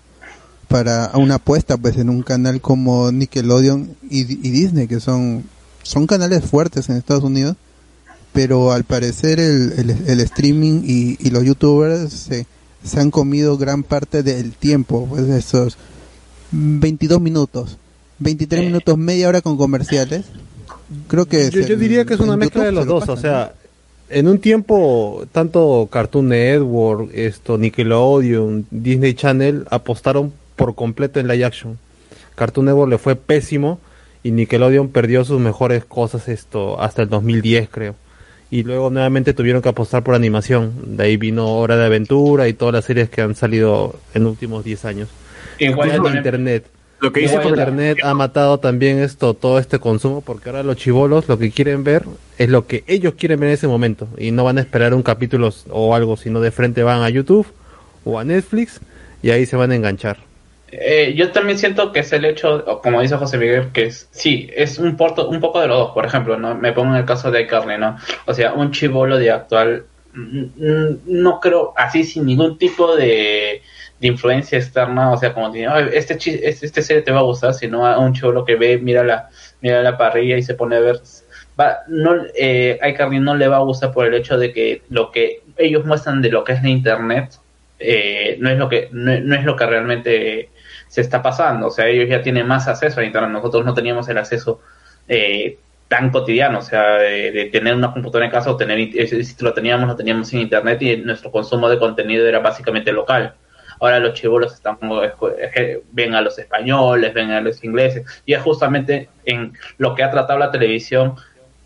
para 0.68 1.10
una 1.14 1.36
apuesta 1.36 1.76
pues 1.76 1.96
en 1.96 2.10
un 2.10 2.22
canal 2.22 2.60
como 2.60 3.10
Nickelodeon 3.10 3.96
y, 4.10 4.20
y 4.20 4.50
Disney, 4.50 4.86
que 4.86 5.00
son, 5.00 5.44
son 5.82 6.06
canales 6.06 6.44
fuertes 6.44 6.88
en 6.88 6.96
Estados 6.96 7.24
Unidos, 7.24 7.56
pero 8.32 8.72
al 8.72 8.84
parecer 8.84 9.40
el, 9.40 9.72
el, 9.72 9.90
el 10.06 10.20
streaming 10.20 10.82
y, 10.84 11.16
y 11.26 11.30
los 11.30 11.42
youtubers 11.42 12.12
se, 12.12 12.46
se 12.84 13.00
han 13.00 13.10
comido 13.10 13.56
gran 13.56 13.82
parte 13.82 14.22
del 14.22 14.52
tiempo, 14.52 15.06
pues 15.08 15.26
esos 15.28 15.78
22 16.52 17.20
minutos, 17.20 17.78
23 18.18 18.66
minutos, 18.66 18.98
media 18.98 19.28
hora 19.28 19.40
con 19.40 19.56
comerciales. 19.56 20.26
Creo 21.06 21.26
que 21.26 21.50
Yo, 21.50 21.60
yo 21.62 21.76
diría 21.76 22.04
que 22.04 22.14
es 22.14 22.20
una 22.20 22.36
mezcla 22.36 22.64
de 22.64 22.72
los 22.72 22.86
lo 22.86 23.00
dos, 23.00 23.08
o 23.08 23.16
sea, 23.16 23.54
en 24.10 24.28
un 24.28 24.38
tiempo 24.38 25.26
tanto 25.32 25.88
Cartoon 25.90 26.28
Network, 26.28 27.10
esto 27.14 27.56
Nickelodeon, 27.56 28.66
Disney 28.70 29.14
Channel 29.14 29.66
apostaron 29.70 30.32
por 30.58 30.74
completo 30.74 31.20
en 31.20 31.28
live 31.28 31.44
action. 31.46 31.78
Cartoon 32.34 32.66
Network 32.66 32.90
le 32.90 32.98
fue 32.98 33.16
pésimo 33.16 33.80
y 34.22 34.32
Nickelodeon 34.32 34.88
perdió 34.88 35.24
sus 35.24 35.40
mejores 35.40 35.84
cosas 35.84 36.28
esto 36.28 36.80
hasta 36.80 37.02
el 37.02 37.08
2010 37.08 37.68
creo. 37.70 37.94
Y 38.50 38.62
luego 38.64 38.90
nuevamente 38.90 39.34
tuvieron 39.34 39.62
que 39.62 39.68
apostar 39.68 40.02
por 40.02 40.14
animación. 40.14 40.72
De 40.96 41.04
ahí 41.04 41.16
vino 41.16 41.46
Hora 41.54 41.76
de 41.76 41.86
Aventura 41.86 42.48
y 42.48 42.52
todas 42.54 42.74
las 42.74 42.84
series 42.84 43.08
que 43.10 43.20
han 43.22 43.34
salido 43.34 43.98
en 44.14 44.24
los 44.24 44.32
últimos 44.32 44.64
10 44.64 44.84
años. 44.84 45.08
Igual 45.58 45.90
también- 45.92 46.16
Internet. 46.16 46.66
Lo 47.00 47.12
que 47.12 47.20
dice 47.20 47.36
Internet 47.36 47.98
ha 48.02 48.12
matado 48.14 48.58
también 48.58 48.98
esto, 48.98 49.32
todo 49.34 49.60
este 49.60 49.78
consumo, 49.78 50.20
porque 50.20 50.48
ahora 50.48 50.64
los 50.64 50.76
chivolos 50.76 51.28
lo 51.28 51.38
que 51.38 51.52
quieren 51.52 51.84
ver 51.84 52.02
es 52.38 52.48
lo 52.48 52.66
que 52.66 52.82
ellos 52.88 53.14
quieren 53.16 53.38
ver 53.38 53.50
en 53.50 53.54
ese 53.54 53.68
momento 53.68 54.08
y 54.18 54.32
no 54.32 54.42
van 54.42 54.58
a 54.58 54.62
esperar 54.62 54.94
un 54.94 55.04
capítulo 55.04 55.50
o 55.70 55.94
algo, 55.94 56.16
sino 56.16 56.40
de 56.40 56.50
frente 56.50 56.82
van 56.82 57.02
a 57.02 57.08
YouTube 57.10 57.46
o 58.04 58.18
a 58.18 58.24
Netflix 58.24 58.80
y 59.22 59.30
ahí 59.30 59.46
se 59.46 59.54
van 59.56 59.70
a 59.70 59.76
enganchar. 59.76 60.18
Eh, 60.70 61.14
yo 61.16 61.32
también 61.32 61.58
siento 61.58 61.92
que 61.92 62.00
es 62.00 62.12
el 62.12 62.24
hecho, 62.24 62.64
como 62.82 63.00
dice 63.00 63.16
José 63.16 63.38
Miguel, 63.38 63.72
que 63.72 63.86
es, 63.86 64.08
sí, 64.10 64.50
es 64.54 64.78
un, 64.78 64.96
porto, 64.96 65.28
un 65.28 65.40
poco 65.40 65.60
de 65.60 65.68
los 65.68 65.78
dos. 65.78 65.90
Por 65.92 66.04
ejemplo, 66.04 66.38
¿no? 66.38 66.54
me 66.54 66.72
pongo 66.72 66.92
en 66.94 67.00
el 67.00 67.06
caso 67.06 67.30
de 67.30 67.42
iCarly, 67.42 67.78
¿no? 67.78 67.96
O 68.26 68.34
sea, 68.34 68.52
un 68.52 68.70
chivolo 68.70 69.18
de 69.18 69.30
actual, 69.30 69.84
mm, 70.12 70.94
no 71.06 71.40
creo, 71.40 71.72
así 71.76 72.04
sin 72.04 72.26
ningún 72.26 72.58
tipo 72.58 72.96
de, 72.96 73.62
de 74.00 74.06
influencia 74.06 74.58
externa, 74.58 75.10
o 75.12 75.16
sea, 75.16 75.32
como 75.32 75.50
tiene, 75.50 75.68
"Ay, 75.68 75.88
este, 75.92 76.14
este, 76.14 76.66
este 76.66 76.82
serie 76.82 77.02
te 77.02 77.12
va 77.12 77.20
a 77.20 77.22
gustar, 77.22 77.54
sino 77.54 77.86
a 77.86 77.98
un 77.98 78.12
chivolo 78.14 78.44
que 78.44 78.56
ve, 78.56 78.78
mira 78.78 79.02
la, 79.04 79.28
mira 79.60 79.82
la 79.82 79.96
parrilla 79.96 80.36
y 80.36 80.42
se 80.42 80.54
pone 80.54 80.76
a 80.76 80.80
ver. 80.80 81.00
Va, 81.58 81.78
no, 81.88 82.14
eh, 82.36 82.78
iCarly 82.90 83.18
no 83.20 83.34
le 83.36 83.48
va 83.48 83.56
a 83.56 83.60
gustar 83.60 83.92
por 83.92 84.06
el 84.06 84.14
hecho 84.14 84.38
de 84.38 84.52
que 84.52 84.82
lo 84.90 85.10
que 85.10 85.42
ellos 85.56 85.84
muestran 85.84 86.22
de 86.22 86.30
lo 86.30 86.44
que 86.44 86.52
es 86.52 86.62
la 86.62 86.68
internet 86.68 87.32
eh, 87.80 88.36
no 88.40 88.50
es 88.50 88.58
lo 88.58 88.68
que 88.68 88.88
no, 88.92 89.18
no 89.20 89.34
es 89.36 89.44
lo 89.44 89.56
que 89.56 89.66
realmente 89.66 90.50
se 90.88 91.00
está 91.00 91.22
pasando 91.22 91.68
o 91.68 91.70
sea 91.70 91.86
ellos 91.86 92.08
ya 92.08 92.22
tienen 92.22 92.46
más 92.46 92.66
acceso 92.68 93.00
a 93.00 93.04
internet 93.04 93.30
nosotros 93.30 93.64
no 93.64 93.74
teníamos 93.74 94.08
el 94.08 94.18
acceso 94.18 94.60
eh, 95.08 95.58
tan 95.88 96.10
cotidiano, 96.10 96.58
o 96.58 96.62
sea, 96.62 96.98
de, 96.98 97.48
tener 97.50 97.74
una 97.74 97.92
computadora 97.92 98.26
en 98.26 98.30
casa 98.30 98.50
o 98.50 98.56
tener, 98.56 98.78
si 99.08 99.36
lo 99.40 99.54
teníamos, 99.54 99.88
lo 99.88 99.96
teníamos 99.96 100.28
sin 100.28 100.40
internet 100.40 100.80
y 100.82 100.96
nuestro 100.98 101.32
consumo 101.32 101.68
de 101.68 101.78
contenido 101.78 102.26
era 102.26 102.40
básicamente 102.40 102.92
local. 102.92 103.34
Ahora 103.80 103.98
los 103.98 104.14
chivolos 104.14 104.52
están 104.52 104.78
ven 105.92 106.14
a 106.14 106.20
los 106.20 106.38
españoles, 106.38 107.14
ven 107.14 107.30
a 107.30 107.40
los 107.40 107.64
ingleses, 107.64 108.04
y 108.26 108.34
es 108.34 108.42
justamente 108.42 109.08
en 109.24 109.54
lo 109.78 109.94
que 109.94 110.02
ha 110.02 110.10
tratado 110.10 110.38
la 110.38 110.50
televisión 110.50 111.14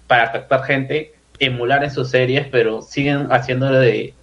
para 0.06 0.30
captar 0.30 0.64
gente, 0.64 1.14
emular 1.38 1.82
en 1.82 1.90
sus 1.90 2.10
series, 2.10 2.46
pero 2.48 2.80
siguen 2.80 3.26
haciéndolo 3.32 3.78
de, 3.80 4.14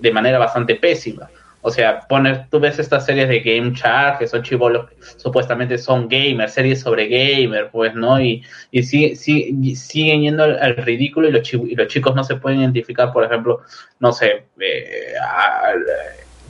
de 0.00 0.12
manera 0.12 0.38
bastante 0.38 0.76
pésima. 0.76 1.30
O 1.62 1.70
sea, 1.70 2.00
pones, 2.08 2.50
tú 2.50 2.58
ves 2.60 2.78
estas 2.78 3.06
series 3.06 3.28
de 3.28 3.40
Game 3.40 3.72
Shark, 3.74 4.18
que 4.18 4.26
son 4.26 4.42
chivolos, 4.42 4.90
supuestamente 5.16 5.78
son 5.78 6.08
gamers, 6.08 6.52
series 6.54 6.80
sobre 6.80 7.06
gamer, 7.08 7.70
pues, 7.70 7.94
¿no? 7.94 8.20
Y, 8.20 8.44
y 8.70 8.82
sí, 8.82 9.14
sí, 9.16 9.74
siguen 9.76 10.22
yendo 10.22 10.42
al, 10.44 10.76
ridículo 10.76 11.28
y 11.28 11.32
los, 11.32 11.42
chi- 11.42 11.62
y 11.70 11.76
los 11.76 11.86
chicos 11.88 12.14
no 12.14 12.24
se 12.24 12.36
pueden 12.36 12.60
identificar, 12.60 13.12
por 13.12 13.24
ejemplo, 13.24 13.60
no 14.00 14.12
sé, 14.12 14.46
eh, 14.60 15.14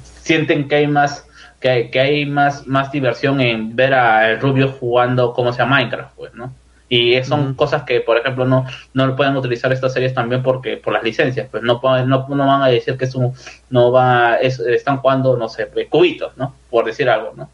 sienten 0.02 0.68
que 0.68 0.76
hay 0.76 0.86
más 0.86 1.26
que 1.60 1.68
hay, 1.68 1.90
que 1.90 2.00
hay 2.00 2.26
más, 2.26 2.66
más 2.66 2.90
diversión 2.90 3.40
en 3.40 3.76
ver 3.76 3.94
a 3.94 4.36
Rubio 4.36 4.68
jugando 4.72 5.32
como 5.32 5.52
sea 5.52 5.64
Minecraft, 5.64 6.14
pues, 6.16 6.34
¿no? 6.34 6.61
Y 6.94 7.24
son 7.24 7.54
cosas 7.54 7.84
que, 7.84 8.02
por 8.02 8.18
ejemplo, 8.18 8.44
no, 8.44 8.66
no 8.92 9.06
lo 9.06 9.16
pueden 9.16 9.34
utilizar 9.34 9.72
estas 9.72 9.94
series 9.94 10.12
también 10.12 10.42
porque 10.42 10.76
por 10.76 10.92
las 10.92 11.02
licencias, 11.02 11.48
pues 11.50 11.62
no 11.62 11.80
pueden- 11.80 12.06
no, 12.06 12.26
no 12.28 12.46
van 12.46 12.60
a 12.60 12.66
decir 12.68 12.98
que 12.98 13.06
es 13.06 13.14
un, 13.14 13.32
no 13.70 13.90
va, 13.90 14.36
es- 14.36 14.60
están 14.60 14.98
jugando, 14.98 15.34
no 15.38 15.48
sé, 15.48 15.64
pues, 15.66 15.88
cubitos, 15.88 16.36
¿no? 16.36 16.54
Por 16.68 16.84
decir 16.84 17.08
algo, 17.08 17.32
¿no? 17.34 17.48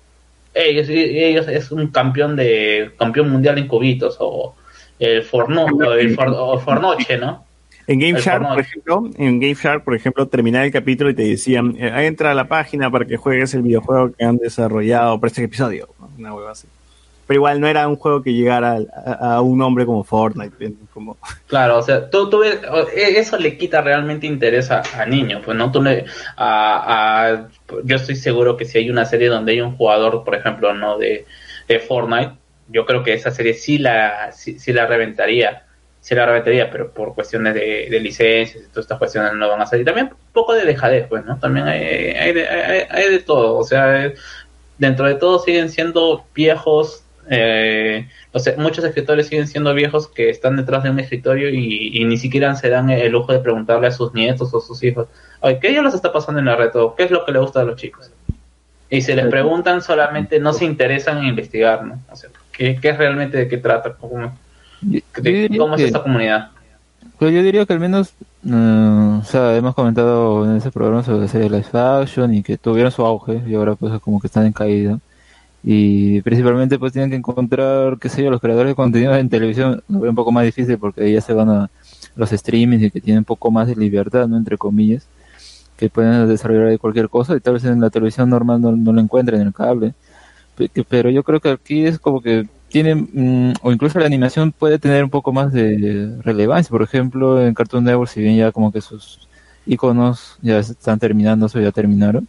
Ellos, 0.53 0.89
ellos 0.89 1.47
es 1.47 1.71
un 1.71 1.87
campeón 1.89 2.35
de, 2.35 2.91
campeón 2.99 3.31
mundial 3.31 3.59
en 3.59 3.69
cubitos, 3.69 4.17
o 4.19 4.57
el 4.99 5.23
Forno, 5.23 5.67
o 5.67 5.93
el 5.93 6.17
For- 6.17 6.35
o 6.37 6.59
Fornoche, 6.59 7.17
¿no? 7.17 7.45
En 7.87 8.01
Game 8.01 8.19
Shark, 8.21 8.43
por 8.55 8.61
ejemplo, 8.61 9.11
en 9.19 9.39
Game 9.39 9.55
Shark, 9.55 9.85
por 9.85 9.95
ejemplo, 9.95 10.27
terminaba 10.27 10.65
el 10.65 10.73
capítulo 10.73 11.11
y 11.11 11.15
te 11.15 11.23
decían, 11.23 11.77
eh, 11.79 11.93
entra 12.07 12.33
a 12.33 12.35
la 12.35 12.49
página 12.49 12.91
para 12.91 13.05
que 13.05 13.17
juegues 13.17 13.55
el 13.55 13.63
videojuego 13.63 14.11
que 14.13 14.25
han 14.25 14.37
desarrollado 14.39 15.21
para 15.21 15.29
este 15.29 15.45
episodio. 15.45 15.89
Una 16.19 16.35
hueva 16.35 16.51
así. 16.51 16.67
Pero 17.29 17.39
igual 17.39 17.61
no 17.61 17.69
era 17.69 17.87
un 17.87 17.97
juego 17.97 18.23
que 18.23 18.33
llegara 18.33 18.79
a, 18.97 19.35
a 19.35 19.41
un 19.43 19.59
nombre 19.59 19.85
como 19.85 20.03
Fortnite. 20.03 20.73
Como... 20.95 21.19
Claro, 21.47 21.77
o 21.77 21.83
sea, 21.83 22.09
tú, 22.09 22.43
e- 22.43 22.59
eso 23.19 23.37
le 23.37 23.59
quita 23.59 23.83
realmente 23.83 24.27
interés 24.27 24.71
a, 24.71 24.83
a 24.99 25.05
niños, 25.05 25.43
pues 25.45 25.55
no 25.57 25.71
tú 25.71 25.83
le, 25.83 26.07
a, 26.39 27.49
yo 27.85 27.97
estoy 27.97 28.17
seguro 28.17 28.57
que 28.57 28.65
si 28.65 28.79
hay 28.79 28.89
una 28.89 29.05
serie 29.05 29.29
donde 29.29 29.53
hay 29.53 29.61
un 29.61 29.77
jugador, 29.77 30.25
por 30.25 30.35
ejemplo, 30.35 30.73
no 30.73 30.97
de, 30.97 31.27
de 31.69 31.79
Fortnite, 31.81 32.33
yo 32.69 32.87
creo 32.87 33.03
que 33.03 33.13
esa 33.13 33.31
serie 33.31 33.53
sí 33.53 33.77
la, 33.77 34.33
sí, 34.33 34.59
sí 34.59 34.73
la 34.73 34.87
reventaría, 34.87 35.65
sí 36.01 36.15
la 36.15 36.25
reventaría, 36.25 36.71
pero 36.71 36.93
por 36.93 37.15
cuestiones 37.15 37.53
de, 37.53 37.89
de 37.91 38.01
licencias 38.01 38.65
y 38.65 38.69
todas 38.69 38.87
estas 38.87 38.99
cuestiones 38.99 39.35
no 39.35 39.51
van 39.51 39.61
a 39.61 39.67
salir. 39.67 39.85
También 39.85 40.07
un 40.07 40.33
poco 40.33 40.55
de 40.55 40.65
dejadez, 40.65 41.07
pues, 41.07 41.27
¿no? 41.27 41.39
También 41.39 41.69
hay, 41.69 41.83
hay, 41.83 42.39
hay, 42.39 42.83
hay 42.89 43.11
de 43.11 43.19
todo, 43.19 43.59
o 43.59 43.65
sea, 43.65 44.11
dentro 44.79 45.07
de 45.07 45.17
todo 45.17 45.41
siguen 45.41 45.69
siendo 45.69 46.25
viejos, 46.35 47.05
eh, 47.31 48.09
o 48.33 48.39
sea, 48.39 48.55
muchos 48.59 48.85
escritores 48.85 49.27
siguen 49.29 49.47
siendo 49.49 49.73
viejos 49.75 50.09
que 50.09 50.31
están 50.31 50.57
detrás 50.57 50.83
de 50.83 50.91
un 50.91 50.99
escritorio 51.01 51.51
y, 51.51 51.91
y 51.93 52.05
ni 52.05 52.17
siquiera 52.17 52.55
se 52.55 52.69
dan 52.69 52.91
el 52.91 53.13
lujo 53.13 53.33
de 53.33 53.39
preguntarle 53.41 53.87
a 53.89 53.91
sus 53.91 54.15
nietos 54.15 54.53
o 54.55 54.61
sus 54.61 54.83
hijos, 54.83 55.09
oye, 55.41 55.59
¿qué 55.61 55.73
ya 55.73 55.83
les 55.83 55.95
está 55.95 56.13
pasando 56.13 56.39
en 56.41 56.47
la 56.47 56.57
red? 56.57 56.75
¿O 56.77 56.95
¿Qué 56.95 57.05
es 57.05 57.11
lo 57.11 57.25
que 57.25 57.33
le 57.33 57.39
gusta 57.39 57.61
a 57.61 57.65
los 57.65 57.77
chicos? 57.77 58.11
Y 58.91 59.03
si 59.03 59.15
les 59.15 59.27
preguntan, 59.31 59.83
solamente 59.83 60.41
no 60.41 60.53
se 60.55 60.65
interesan 60.65 61.19
en 61.19 61.25
investigar, 61.27 61.85
¿no? 61.85 62.01
O 62.11 62.17
sea, 62.17 62.31
¿qué, 62.53 62.79
qué 62.81 62.89
es 62.89 62.97
realmente 62.97 63.37
de 63.37 63.47
qué 63.49 63.59
trata? 63.59 63.93
¿Cómo, 63.93 64.33
de- 65.23 65.49
cómo 65.59 65.75
es 65.75 65.81
esta 65.89 66.03
comunidad? 66.03 66.49
Pero 67.19 67.31
yo 67.33 67.43
diría 67.43 67.67
que 67.67 67.73
al 67.73 67.81
menos, 67.81 68.15
mm, 68.43 69.19
o 69.19 69.25
sea, 69.25 69.57
hemos 69.57 69.75
comentado 69.75 70.45
en 70.45 70.57
ese 70.57 70.71
programa 70.71 71.03
sobre 71.03 71.23
la 71.23 71.29
serie 71.29 71.63
Action 71.73 72.33
y 72.33 72.43
que 72.43 72.57
tuvieron 72.57 72.93
su 72.93 73.05
auge 73.05 73.43
y 73.47 73.55
ahora 73.55 73.75
pues 73.75 74.01
como 74.01 74.21
que 74.21 74.29
están 74.29 74.47
en 74.47 74.53
caída. 74.53 74.99
Y 75.63 76.23
principalmente 76.23 76.79
pues 76.79 76.93
tienen 76.93 77.11
que 77.11 77.17
encontrar, 77.17 77.99
qué 77.99 78.09
sé 78.09 78.23
yo, 78.23 78.31
los 78.31 78.41
creadores 78.41 78.71
de 78.71 78.75
contenido 78.75 79.15
en 79.17 79.29
televisión 79.29 79.83
lo 79.89 80.01
veo 80.01 80.11
un 80.11 80.17
poco 80.17 80.33
más 80.33 80.45
difícil 80.45 80.79
porque 80.79 81.13
ya 81.13 81.21
se 81.21 81.33
van 81.33 81.51
a 81.51 81.71
los 82.17 82.31
streamings 82.31 82.85
y 82.85 82.91
que 82.91 83.01
tienen 83.01 83.21
un 83.21 83.25
poco 83.25 83.51
más 83.51 83.67
de 83.67 83.77
libertad, 83.77 84.29
¿no? 84.29 84.37
Entre 84.37 84.57
comillas, 84.57 85.07
que 85.77 85.91
pueden 85.91 86.29
desarrollar 86.29 86.79
cualquier 86.79 87.09
cosa 87.09 87.37
y 87.37 87.41
tal 87.41 87.55
vez 87.55 87.65
en 87.65 87.81
la 87.81 87.91
televisión 87.91 88.31
normal 88.31 88.61
no, 88.61 88.73
no 88.73 88.93
lo 88.93 89.01
encuentren 89.01 89.41
en 89.41 89.49
el 89.49 89.55
cable. 89.55 89.95
Pero 90.89 91.11
yo 91.11 91.23
creo 91.23 91.41
que 91.41 91.51
aquí 91.51 91.87
es 91.87 91.99
como 91.99 92.21
que 92.21 92.49
tiene, 92.69 92.95
mm, 92.95 93.55
o 93.63 93.73
incluso 93.73 93.99
la 93.99 94.07
animación 94.07 94.53
puede 94.53 94.79
tener 94.79 95.05
un 95.05 95.11
poco 95.11 95.33
más 95.33 95.53
de 95.53 96.17
relevancia. 96.23 96.71
Por 96.71 96.83
ejemplo, 96.83 97.45
en 97.45 97.55
Cartoon 97.55 97.85
Network, 97.85 98.11
si 98.11 98.21
bien 98.21 98.37
ya 98.37 98.53
como 98.53 98.73
que 98.73 98.81
sus 98.81 99.29
iconos 99.67 100.39
ya 100.43 100.59
están 100.59 100.99
terminando 100.99 101.47
o 101.47 101.61
ya 101.61 101.73
terminaron. 101.73 102.27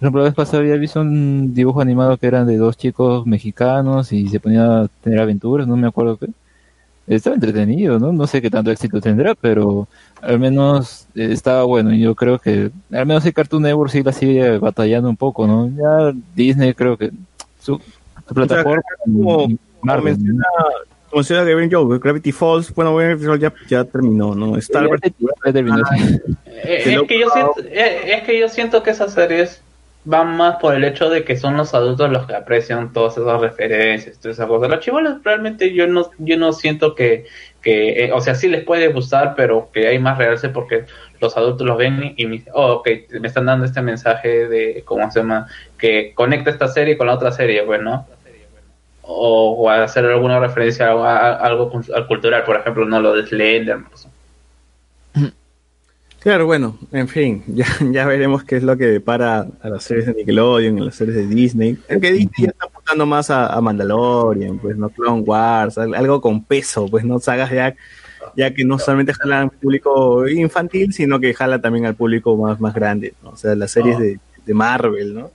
Por 0.00 0.06
ejemplo, 0.06 0.22
la 0.22 0.28
vez 0.28 0.34
pasada 0.34 0.60
había 0.60 0.76
visto 0.76 1.02
un 1.02 1.52
dibujo 1.52 1.82
animado 1.82 2.16
que 2.16 2.26
eran 2.26 2.46
de 2.46 2.56
dos 2.56 2.78
chicos 2.78 3.26
mexicanos 3.26 4.14
y 4.14 4.28
se 4.28 4.40
ponían 4.40 4.64
a 4.64 4.88
tener 5.04 5.20
aventuras, 5.20 5.68
no 5.68 5.76
me 5.76 5.86
acuerdo 5.86 6.16
qué. 6.16 6.28
Estaba 7.06 7.34
entretenido, 7.34 7.98
¿no? 7.98 8.10
No 8.10 8.26
sé 8.26 8.40
qué 8.40 8.48
tanto 8.48 8.70
éxito 8.70 8.98
tendrá, 8.98 9.34
pero 9.34 9.88
al 10.22 10.38
menos 10.38 11.06
eh, 11.14 11.28
estaba 11.32 11.64
bueno. 11.64 11.92
Y 11.92 12.00
yo 12.00 12.14
creo 12.14 12.38
que, 12.38 12.70
al 12.90 13.04
menos 13.04 13.26
el 13.26 13.34
Cartoon 13.34 13.62
Network 13.62 13.90
sí 13.90 14.02
la 14.02 14.12
sigue 14.12 14.56
batallando 14.56 15.10
un 15.10 15.18
poco, 15.18 15.46
¿no? 15.46 15.68
Ya 15.68 16.18
Disney 16.34 16.72
creo 16.72 16.96
que 16.96 17.10
su, 17.60 17.78
su 18.26 18.34
plataforma. 18.34 18.82
como, 19.04 19.42
como 19.42 19.58
Marvel, 19.82 20.16
menciona, 20.16 20.44
como 21.10 21.18
menciona 21.18 21.44
Gavin 21.44 21.70
Joe, 21.70 21.98
Gravity 21.98 22.32
Falls, 22.32 22.74
bueno, 22.74 22.96
Gravity 22.96 23.26
Falls 23.26 23.40
ya, 23.42 23.52
ya 23.68 23.84
terminó, 23.84 24.34
¿no? 24.34 24.56
Star 24.56 24.86
Wars. 24.86 25.02
Eh, 25.04 25.12
es, 26.64 27.02
que 27.02 27.20
yo 27.20 27.28
siento, 27.28 27.54
eh, 27.66 28.14
es 28.14 28.22
que 28.22 28.40
yo 28.40 28.48
siento 28.48 28.82
que 28.82 28.90
esas 28.92 29.12
series 29.12 29.60
van 30.04 30.36
más 30.36 30.56
por 30.56 30.74
el 30.74 30.84
hecho 30.84 31.10
de 31.10 31.24
que 31.24 31.36
son 31.36 31.56
los 31.56 31.74
adultos 31.74 32.10
los 32.10 32.26
que 32.26 32.34
aprecian 32.34 32.92
todas 32.92 33.18
esas 33.18 33.40
referencias, 33.40 34.18
todas 34.18 34.36
esas 34.38 34.46
cosas. 34.48 34.70
Los 34.70 34.80
chivolos 34.80 35.22
realmente 35.22 35.74
yo 35.74 35.86
no, 35.86 36.10
yo 36.18 36.36
no 36.38 36.52
siento 36.52 36.94
que, 36.94 37.26
que 37.60 38.04
eh, 38.06 38.12
o 38.12 38.20
sea, 38.20 38.34
sí 38.34 38.48
les 38.48 38.64
puede 38.64 38.88
gustar, 38.88 39.34
pero 39.36 39.70
que 39.72 39.88
hay 39.88 39.98
más 39.98 40.16
realce 40.18 40.48
porque 40.48 40.86
los 41.20 41.36
adultos 41.36 41.66
los 41.66 41.76
ven 41.76 42.14
y 42.16 42.26
me 42.26 42.32
dicen, 42.32 42.52
oh, 42.56 42.72
ok, 42.76 42.88
me 43.20 43.28
están 43.28 43.46
dando 43.46 43.66
este 43.66 43.82
mensaje 43.82 44.48
de, 44.48 44.82
¿cómo 44.86 45.10
se 45.10 45.20
llama? 45.20 45.46
Que 45.78 46.14
conecta 46.14 46.50
esta 46.50 46.68
serie 46.68 46.96
con 46.96 47.06
la 47.06 47.14
otra 47.14 47.30
serie, 47.32 47.62
pues, 47.64 47.80
¿no? 47.82 48.06
O, 49.02 49.64
o 49.64 49.70
hacer 49.70 50.04
alguna 50.06 50.40
referencia 50.40 50.88
a, 50.88 50.92
a- 50.92 51.32
a 51.34 51.46
algo 51.46 51.70
cul- 51.72 51.92
al 51.94 52.06
cultural, 52.06 52.44
por 52.44 52.56
ejemplo, 52.56 52.84
no 52.86 53.00
lo 53.00 53.14
de 53.14 53.26
Slender, 53.26 53.78
pues. 53.90 54.08
Claro, 56.20 56.44
bueno, 56.46 56.78
en 56.92 57.08
fin, 57.08 57.42
ya, 57.48 57.66
ya 57.90 58.06
veremos 58.06 58.44
qué 58.44 58.56
es 58.56 58.62
lo 58.62 58.76
que 58.76 58.86
depara 58.86 59.46
a 59.62 59.68
las 59.70 59.84
series 59.84 60.06
de 60.06 60.14
Nickelodeon, 60.14 60.78
a 60.80 60.84
las 60.84 60.94
series 60.96 61.16
de 61.16 61.26
Disney. 61.26 61.78
Aunque 61.90 62.12
Disney 62.12 62.44
ya 62.44 62.48
está 62.50 62.66
apuntando 62.66 63.06
más 63.06 63.30
a, 63.30 63.46
a 63.46 63.60
Mandalorian, 63.60 64.58
pues 64.58 64.76
no 64.76 64.90
Clone 64.90 65.22
Wars, 65.22 65.78
al- 65.78 65.94
algo 65.94 66.20
con 66.20 66.44
peso, 66.44 66.86
pues 66.88 67.04
no 67.04 67.18
sagas 67.20 67.50
ya, 67.50 67.74
ya 68.36 68.52
que 68.52 68.64
no 68.66 68.78
solamente 68.78 69.14
jalan 69.14 69.44
al 69.44 69.50
público 69.50 70.28
infantil, 70.28 70.92
sino 70.92 71.18
que 71.20 71.32
jala 71.32 71.60
también 71.60 71.86
al 71.86 71.94
público 71.94 72.36
más, 72.36 72.60
más 72.60 72.74
grande, 72.74 73.14
¿no? 73.22 73.30
O 73.30 73.36
sea, 73.36 73.54
las 73.54 73.70
series 73.70 73.98
de, 73.98 74.18
de 74.44 74.54
Marvel, 74.54 75.14
¿no? 75.14 75.30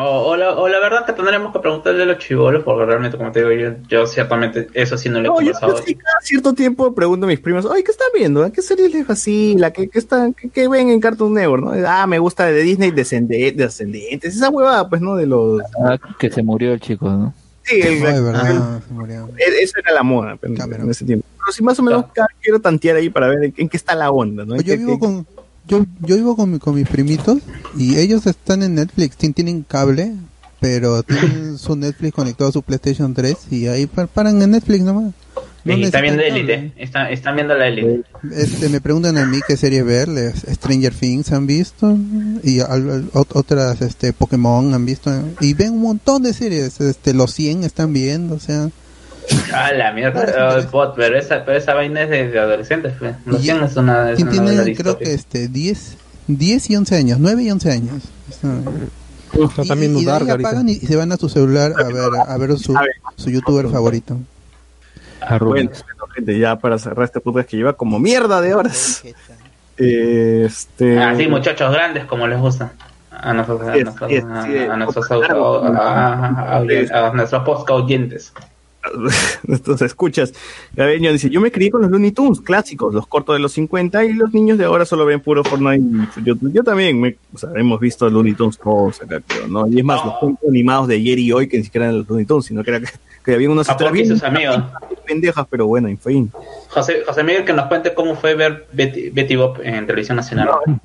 O, 0.00 0.28
o 0.30 0.36
la, 0.36 0.52
o 0.56 0.68
la 0.68 0.78
verdad 0.78 1.04
que 1.04 1.12
tendremos 1.12 1.52
que 1.52 1.58
preguntarle 1.58 2.02
a 2.04 2.06
los 2.06 2.18
chivolos, 2.18 2.62
porque 2.62 2.84
realmente, 2.86 3.16
como 3.16 3.32
te 3.32 3.40
digo, 3.40 3.50
yo, 3.52 3.76
yo 3.88 4.06
ciertamente 4.06 4.68
eso 4.74 4.96
sí 4.96 5.08
no 5.08 5.16
le 5.20 5.22
he 5.22 5.28
No, 5.28 5.40
yo, 5.40 5.52
conversado. 5.52 5.76
yo 5.76 5.82
sí 5.84 5.94
cada 5.96 6.20
cierto 6.20 6.52
tiempo 6.52 6.94
pregunto 6.94 7.26
a 7.26 7.28
mis 7.28 7.40
primos, 7.40 7.64
oye, 7.64 7.82
¿qué 7.82 7.90
están 7.90 8.06
viendo? 8.14 8.44
¿A 8.44 8.50
qué 8.52 8.62
series 8.62 8.92
les 8.94 9.06
fascina? 9.06 9.70
¿Qué, 9.72 9.88
qué, 9.88 9.98
están, 9.98 10.34
qué, 10.34 10.50
qué 10.50 10.68
ven 10.68 10.88
en 10.90 11.00
Cartoon 11.00 11.34
Network? 11.34 11.64
¿no? 11.64 11.72
Ah, 11.88 12.06
me 12.06 12.18
gusta 12.18 12.46
de 12.46 12.62
Disney 12.62 12.90
Descende- 12.92 13.52
Descendientes, 13.54 14.36
esa 14.36 14.50
huevada, 14.50 14.88
pues, 14.88 15.00
¿no? 15.00 15.16
De 15.16 15.26
los... 15.26 15.62
Ah, 15.84 15.98
que 16.18 16.30
se 16.30 16.42
murió 16.42 16.72
el 16.72 16.80
chico, 16.80 17.08
¿no? 17.10 17.34
Sí, 17.64 17.80
el, 17.80 17.88
Ay, 18.06 18.22
verdad, 18.22 18.50
el- 18.50 18.82
se 18.86 18.92
murió. 18.94 19.28
e- 19.36 19.62
eso 19.62 19.78
era 19.80 19.92
la 19.92 20.02
moda 20.02 20.36
pues, 20.36 20.52
en 20.58 20.90
ese 20.90 21.04
tiempo. 21.04 21.26
Pero 21.38 21.52
sí, 21.52 21.62
más 21.62 21.78
o 21.78 21.82
menos 21.82 22.04
cada- 22.14 22.28
quiero 22.40 22.60
tantear 22.60 22.96
ahí 22.96 23.10
para 23.10 23.26
ver 23.28 23.44
en, 23.44 23.54
en 23.56 23.68
qué 23.68 23.76
está 23.76 23.94
la 23.94 24.10
onda, 24.10 24.44
¿no? 24.44 24.54
En 24.54 24.60
Yo 24.62 24.66
qué- 24.72 24.76
vivo 24.78 24.92
qué- 24.94 24.98
con 25.00 25.26
yo, 25.68 25.86
yo 26.00 26.16
vivo 26.16 26.34
con, 26.36 26.50
mi- 26.52 26.58
con 26.58 26.74
mis 26.74 26.88
primitos 26.88 27.38
y 27.76 27.96
ellos 27.98 28.26
están 28.26 28.62
en 28.62 28.74
Netflix, 28.74 29.16
tien- 29.18 29.34
tienen 29.34 29.62
cable, 29.62 30.14
pero 30.60 31.02
tienen 31.02 31.58
su 31.58 31.76
Netflix 31.76 32.12
conectado 32.14 32.50
a 32.50 32.52
su 32.52 32.62
PlayStation 32.62 33.14
3 33.14 33.36
y 33.50 33.66
ahí 33.68 33.86
pa- 33.86 34.06
paran 34.06 34.40
en 34.42 34.50
Netflix 34.52 34.82
nomás. 34.82 35.12
No 35.64 35.74
y 35.76 35.82
están 35.84 36.02
necesitan 36.02 36.32
viendo. 36.32 36.52
Elite, 36.52 36.82
están, 36.82 37.06
están 37.12 37.34
viendo 37.34 37.54
la 37.54 37.66
Elite. 37.68 38.02
Este, 38.34 38.68
me 38.70 38.80
preguntan 38.80 39.18
a 39.18 39.26
mí 39.26 39.38
qué 39.46 39.56
serie 39.56 39.82
ver, 39.82 40.08
Stranger 40.34 40.94
Things 40.94 41.30
han 41.32 41.46
visto 41.46 41.96
y 42.42 42.60
al- 42.60 42.90
al- 42.90 43.10
ot- 43.12 43.26
otras 43.34 43.82
este 43.82 44.12
Pokémon 44.12 44.72
han 44.72 44.86
visto 44.86 45.12
y 45.40 45.52
ven 45.54 45.72
un 45.72 45.82
montón 45.82 46.22
de 46.22 46.32
series, 46.32 46.80
este 46.80 47.12
los 47.12 47.34
100 47.34 47.64
están 47.64 47.92
viendo, 47.92 48.36
o 48.36 48.40
sea, 48.40 48.70
Ah, 49.52 49.72
la 49.72 49.92
mierda, 49.92 50.56
oh, 50.58 50.70
bot, 50.70 50.94
pero 50.96 51.16
esa, 51.18 51.44
pero 51.44 51.56
esa 51.58 51.74
vaina 51.74 52.02
es 52.02 52.10
de, 52.10 52.28
de 52.28 52.38
adolescentes. 52.38 52.94
pues. 52.98 53.14
100 53.40 53.62
es 53.64 53.76
una, 53.76 54.10
es 54.12 54.20
y 54.20 54.22
una 54.22 54.50
de 54.62 54.74
creo 54.74 54.98
que 54.98 55.14
este 55.14 55.48
10 55.48 55.96
10 56.28 56.70
y 56.70 56.76
11 56.76 56.96
años, 56.96 57.18
9 57.20 57.42
y 57.42 57.50
11 57.50 57.70
años. 57.72 58.02
Uf, 59.34 59.58
y 59.58 59.68
de 59.68 59.72
ahí 59.74 60.04
Dark 60.04 60.28
ahorita. 60.30 60.48
apagan 60.48 60.68
y, 60.68 60.72
y 60.72 60.80
se 60.86 60.96
van 60.96 61.12
a 61.12 61.16
su 61.16 61.28
celular 61.28 61.72
a 61.78 61.84
ver 61.88 62.10
a 62.26 62.36
ver 62.38 62.58
su, 62.58 62.74
su 63.16 63.30
youtuber 63.30 63.68
favorito. 63.68 64.16
Bueno, 65.28 65.46
bueno, 65.46 65.70
gente, 66.14 66.38
ya 66.38 66.56
para 66.56 66.78
cerrar 66.78 67.04
este 67.04 67.20
podcast 67.20 67.48
que 67.48 67.56
lleva 67.56 67.72
como 67.74 67.98
mierda 67.98 68.40
de 68.40 68.54
horas. 68.54 69.02
Este... 69.76 70.98
Así, 71.02 71.24
Ah, 71.24 71.28
muchachos 71.28 71.72
grandes 71.72 72.04
como 72.06 72.26
les 72.26 72.38
gusta. 72.38 72.72
A 73.10 73.30
a 73.30 73.32
a- 73.32 73.32
a 73.32 74.76
nuestros 74.76 75.10
a- 75.10 75.14
a- 75.16 76.56
a- 76.58 77.08
a 77.08 77.12
nuestros 77.14 77.42
podcast 77.44 77.70
oyentes. 77.70 78.32
Entonces 79.48 79.86
escuchas, 79.86 80.32
Gabeño 80.74 81.12
dice, 81.12 81.30
yo 81.30 81.40
me 81.40 81.50
crié 81.52 81.70
con 81.70 81.82
los 81.82 81.90
Looney 81.90 82.12
Tunes 82.12 82.40
clásicos, 82.40 82.94
los 82.94 83.06
cortos 83.06 83.34
de 83.36 83.40
los 83.40 83.52
50 83.52 84.04
y 84.04 84.12
los 84.14 84.32
niños 84.32 84.58
de 84.58 84.64
ahora 84.64 84.84
solo 84.84 85.04
ven 85.04 85.20
puro 85.20 85.44
Fortnite. 85.44 85.84
Yo, 86.24 86.34
yo 86.40 86.62
también, 86.62 87.00
me, 87.00 87.16
o 87.32 87.38
sea, 87.38 87.50
hemos 87.56 87.80
visto 87.80 88.08
Looney 88.08 88.34
Tunes 88.34 88.58
todos 88.58 89.00
acá, 89.02 89.20
creo, 89.26 89.48
¿no? 89.48 89.66
Y 89.68 89.78
es 89.78 89.84
más, 89.84 90.04
los 90.04 90.14
cuentos 90.18 90.48
animados 90.48 90.88
de 90.88 90.96
ayer 90.96 91.18
y 91.18 91.32
hoy 91.32 91.48
que 91.48 91.58
ni 91.58 91.64
siquiera 91.64 91.86
eran 91.86 91.98
los 91.98 92.08
Looney 92.08 92.24
Tunes, 92.26 92.44
sino 92.46 92.62
que, 92.64 92.70
era, 92.70 92.80
que 93.24 93.34
había 93.34 93.50
unos 93.50 93.68
y 93.94 94.06
sus 94.06 94.22
amigos. 94.22 94.62
pendejas, 95.06 95.46
pero 95.50 95.66
bueno, 95.66 95.88
en 95.88 95.98
fin. 95.98 96.30
José, 96.68 97.02
José 97.06 97.24
Miguel, 97.24 97.44
que 97.44 97.52
nos 97.52 97.66
cuente 97.66 97.94
cómo 97.94 98.14
fue 98.16 98.34
ver 98.34 98.66
Betty, 98.72 99.10
Betty 99.10 99.36
Bob 99.36 99.60
en 99.62 99.86
televisión 99.86 100.16
nacional. 100.16 100.48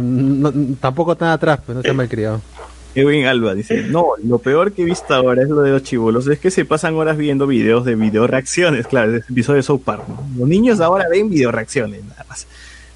No- 0.00 0.52
tampoco 0.80 1.16
tan 1.16 1.28
atrás, 1.30 1.60
pues 1.64 1.76
no 1.76 1.82
se 1.82 1.92
malcriado. 1.92 2.40
Edwin 2.94 3.26
Alba 3.26 3.54
dice, 3.54 3.82
no, 3.82 4.10
lo 4.22 4.38
peor 4.38 4.72
que 4.72 4.82
he 4.82 4.84
visto 4.84 5.14
ahora 5.14 5.42
es 5.42 5.48
lo 5.48 5.62
de 5.62 5.70
los 5.70 5.82
chivolos, 5.82 6.28
es 6.28 6.38
que 6.38 6.50
se 6.50 6.64
pasan 6.64 6.94
horas 6.94 7.16
viendo 7.16 7.46
videos 7.46 7.84
de 7.84 7.96
video 7.96 8.26
reacciones, 8.26 8.86
claro, 8.86 9.12
de 9.12 9.18
episodio 9.18 9.56
de 9.56 9.62
South 9.64 9.82
Park. 9.84 10.04
¿no? 10.08 10.26
Los 10.38 10.48
niños 10.48 10.80
ahora 10.80 11.06
ven 11.10 11.28
video 11.28 11.50
reacciones, 11.50 12.04
nada 12.04 12.24
más. 12.28 12.46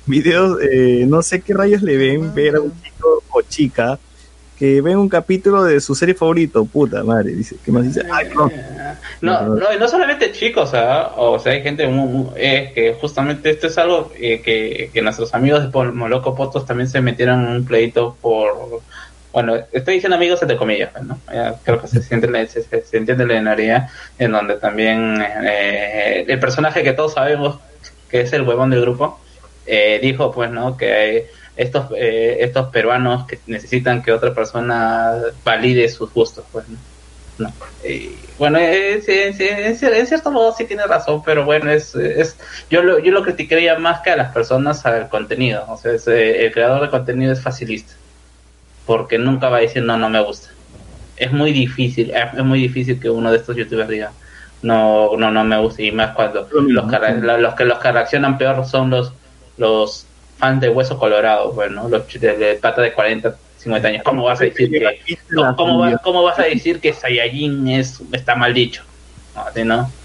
Videos, 0.06 0.58
eh, 0.62 1.04
no 1.08 1.22
sé 1.22 1.40
qué 1.40 1.52
rayos 1.52 1.82
le 1.82 1.96
ven 1.96 2.32
ver 2.32 2.56
a 2.56 2.60
un 2.60 2.72
chico 2.82 3.22
o 3.30 3.42
chica 3.42 3.98
que 4.58 4.80
ven 4.80 4.98
un 4.98 5.08
capítulo 5.08 5.62
de 5.62 5.80
su 5.80 5.94
serie 5.94 6.14
favorito, 6.14 6.64
puta 6.64 7.04
madre, 7.04 7.32
dice, 7.32 7.56
¿qué 7.64 7.70
más 7.70 7.84
dice? 7.84 8.02
No. 8.34 8.50
No, 9.20 9.54
no, 9.54 9.88
solamente 9.88 10.32
chicos, 10.32 10.74
¿ah? 10.74 11.12
o 11.16 11.38
sea, 11.38 11.52
hay 11.52 11.62
gente 11.62 11.86
muy, 11.86 12.28
eh, 12.36 12.72
que 12.74 12.94
justamente 13.00 13.50
esto 13.50 13.68
es 13.68 13.78
algo 13.78 14.10
eh, 14.16 14.40
que, 14.42 14.90
que 14.92 15.02
nuestros 15.02 15.34
amigos 15.34 15.62
de 15.62 15.92
Moloco 15.92 16.34
Potos 16.34 16.66
también 16.66 16.88
se 16.88 17.00
metieron 17.00 17.46
en 17.46 17.56
un 17.56 17.64
pleito 17.64 18.16
por, 18.20 18.80
bueno, 19.38 19.54
estoy 19.70 19.94
diciendo 19.94 20.16
amigos 20.16 20.42
entre 20.42 20.56
comillas, 20.56 20.90
pues, 20.92 21.04
¿no? 21.04 21.20
Creo 21.62 21.80
que 21.80 21.86
se 21.86 22.02
siente 22.02 22.26
se, 22.48 22.66
entiende 22.96 23.24
la 23.24 23.36
energía 23.36 23.88
en 24.18 24.32
donde 24.32 24.56
también 24.56 25.24
eh, 25.44 26.24
el 26.26 26.40
personaje 26.40 26.82
que 26.82 26.92
todos 26.92 27.14
sabemos 27.14 27.60
que 28.10 28.22
es 28.22 28.32
el 28.32 28.42
huevón 28.42 28.70
del 28.70 28.80
grupo, 28.80 29.20
eh, 29.64 30.00
dijo 30.02 30.32
pues, 30.32 30.50
¿no? 30.50 30.76
Que 30.76 31.28
estos, 31.56 31.86
eh, 31.96 32.38
estos 32.40 32.70
peruanos 32.70 33.28
que 33.28 33.38
necesitan 33.46 34.02
que 34.02 34.10
otra 34.10 34.34
persona 34.34 35.14
valide 35.44 35.88
sus 35.88 36.12
gustos, 36.12 36.44
pues, 36.50 36.64
¿no? 36.68 37.52
Y, 37.88 38.16
bueno, 38.38 38.58
en 38.58 39.00
cier- 39.02 39.94
en 39.94 40.06
cierto 40.08 40.32
modo 40.32 40.52
sí 40.52 40.64
tiene 40.64 40.84
razón, 40.84 41.22
pero 41.24 41.44
bueno, 41.44 41.70
es, 41.70 41.94
es 41.94 42.36
yo 42.68 42.82
lo, 42.82 42.98
yo 42.98 43.12
lo 43.12 43.22
criticaría 43.22 43.78
más 43.78 44.00
que 44.00 44.10
a 44.10 44.16
las 44.16 44.32
personas 44.32 44.84
al 44.84 45.08
contenido. 45.08 45.64
O 45.68 45.76
sea, 45.76 45.92
eh, 45.92 46.46
el 46.46 46.52
creador 46.52 46.82
de 46.82 46.90
contenido 46.90 47.32
es 47.32 47.40
facilista, 47.40 47.94
porque 48.88 49.18
nunca 49.18 49.50
va 49.50 49.58
a 49.58 49.60
decir 49.62 49.84
no, 49.84 49.98
no 49.98 50.10
me 50.10 50.22
gusta. 50.24 50.48
Es 51.16 51.32
muy 51.32 51.52
difícil, 51.52 52.12
es 52.14 52.44
muy 52.44 52.60
difícil 52.60 53.00
que 53.00 53.10
uno 53.10 53.30
de 53.32 53.38
estos 53.38 53.56
youtubers 53.56 53.88
diga 53.90 54.16
no, 54.62 55.16
no, 55.16 55.30
no 55.32 55.44
me 55.44 55.58
gusta 55.60 55.82
y 55.82 55.92
más 55.92 56.14
cuando 56.14 56.48
los 56.66 56.86
que, 56.88 56.98
los 57.22 57.54
que 57.54 57.64
los 57.64 57.78
que 57.80 57.92
reaccionan 57.92 58.38
peor 58.38 58.64
son 58.66 58.90
los 58.90 59.16
los 59.56 60.12
fans 60.36 60.60
de 60.60 60.68
Hueso 60.70 60.98
Colorado, 60.98 61.52
bueno, 61.54 61.88
los 61.88 62.06
ch- 62.06 62.20
de, 62.20 62.36
de 62.38 62.56
pata 62.56 62.80
de 62.82 62.94
40, 62.94 63.40
50 63.56 63.88
años. 63.88 64.04
¿Cómo 64.04 64.24
vas 64.24 64.40
a 64.40 64.44
decir 64.44 64.70
que 64.70 64.92
¿Cómo, 65.34 65.54
cómo 65.56 65.78
va- 65.80 66.00
cómo 66.02 66.22
vas 66.24 66.38
a 66.38 66.44
decir 66.44 66.80
que 66.80 66.92
Saiyajin 66.94 67.68
es, 67.68 68.00
está 68.12 68.36
mal 68.36 68.54
dicho? 68.54 68.84
Así, 69.34 69.64
¿no? 69.64 69.98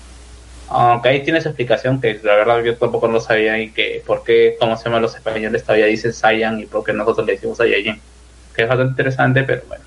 Aunque 0.68 1.10
ahí 1.10 1.24
tiene 1.24 1.42
su 1.42 1.50
explicación 1.50 2.02
que 2.02 2.16
la 2.24 2.36
verdad 2.36 2.64
yo 2.64 2.78
tampoco 2.78 3.08
no 3.08 3.20
sabía 3.22 3.60
y 3.60 3.74
que 3.74 4.04
por 4.06 4.24
qué, 4.24 4.56
cómo 4.60 4.78
se 4.78 4.86
llaman 4.86 5.02
los 5.04 5.16
españoles 5.16 5.64
todavía 5.66 5.86
dicen 5.88 6.14
Saiyan 6.14 6.60
y 6.60 6.68
por 6.68 6.84
qué 6.84 6.94
nosotros 6.94 7.28
le 7.28 7.34
decimos 7.34 7.58
Saiyajin. 7.60 8.04
Que 8.56 8.64
es 8.64 8.68
bastante 8.68 8.92
interesante, 8.92 9.44
pero 9.44 9.64
bueno. 9.68 9.84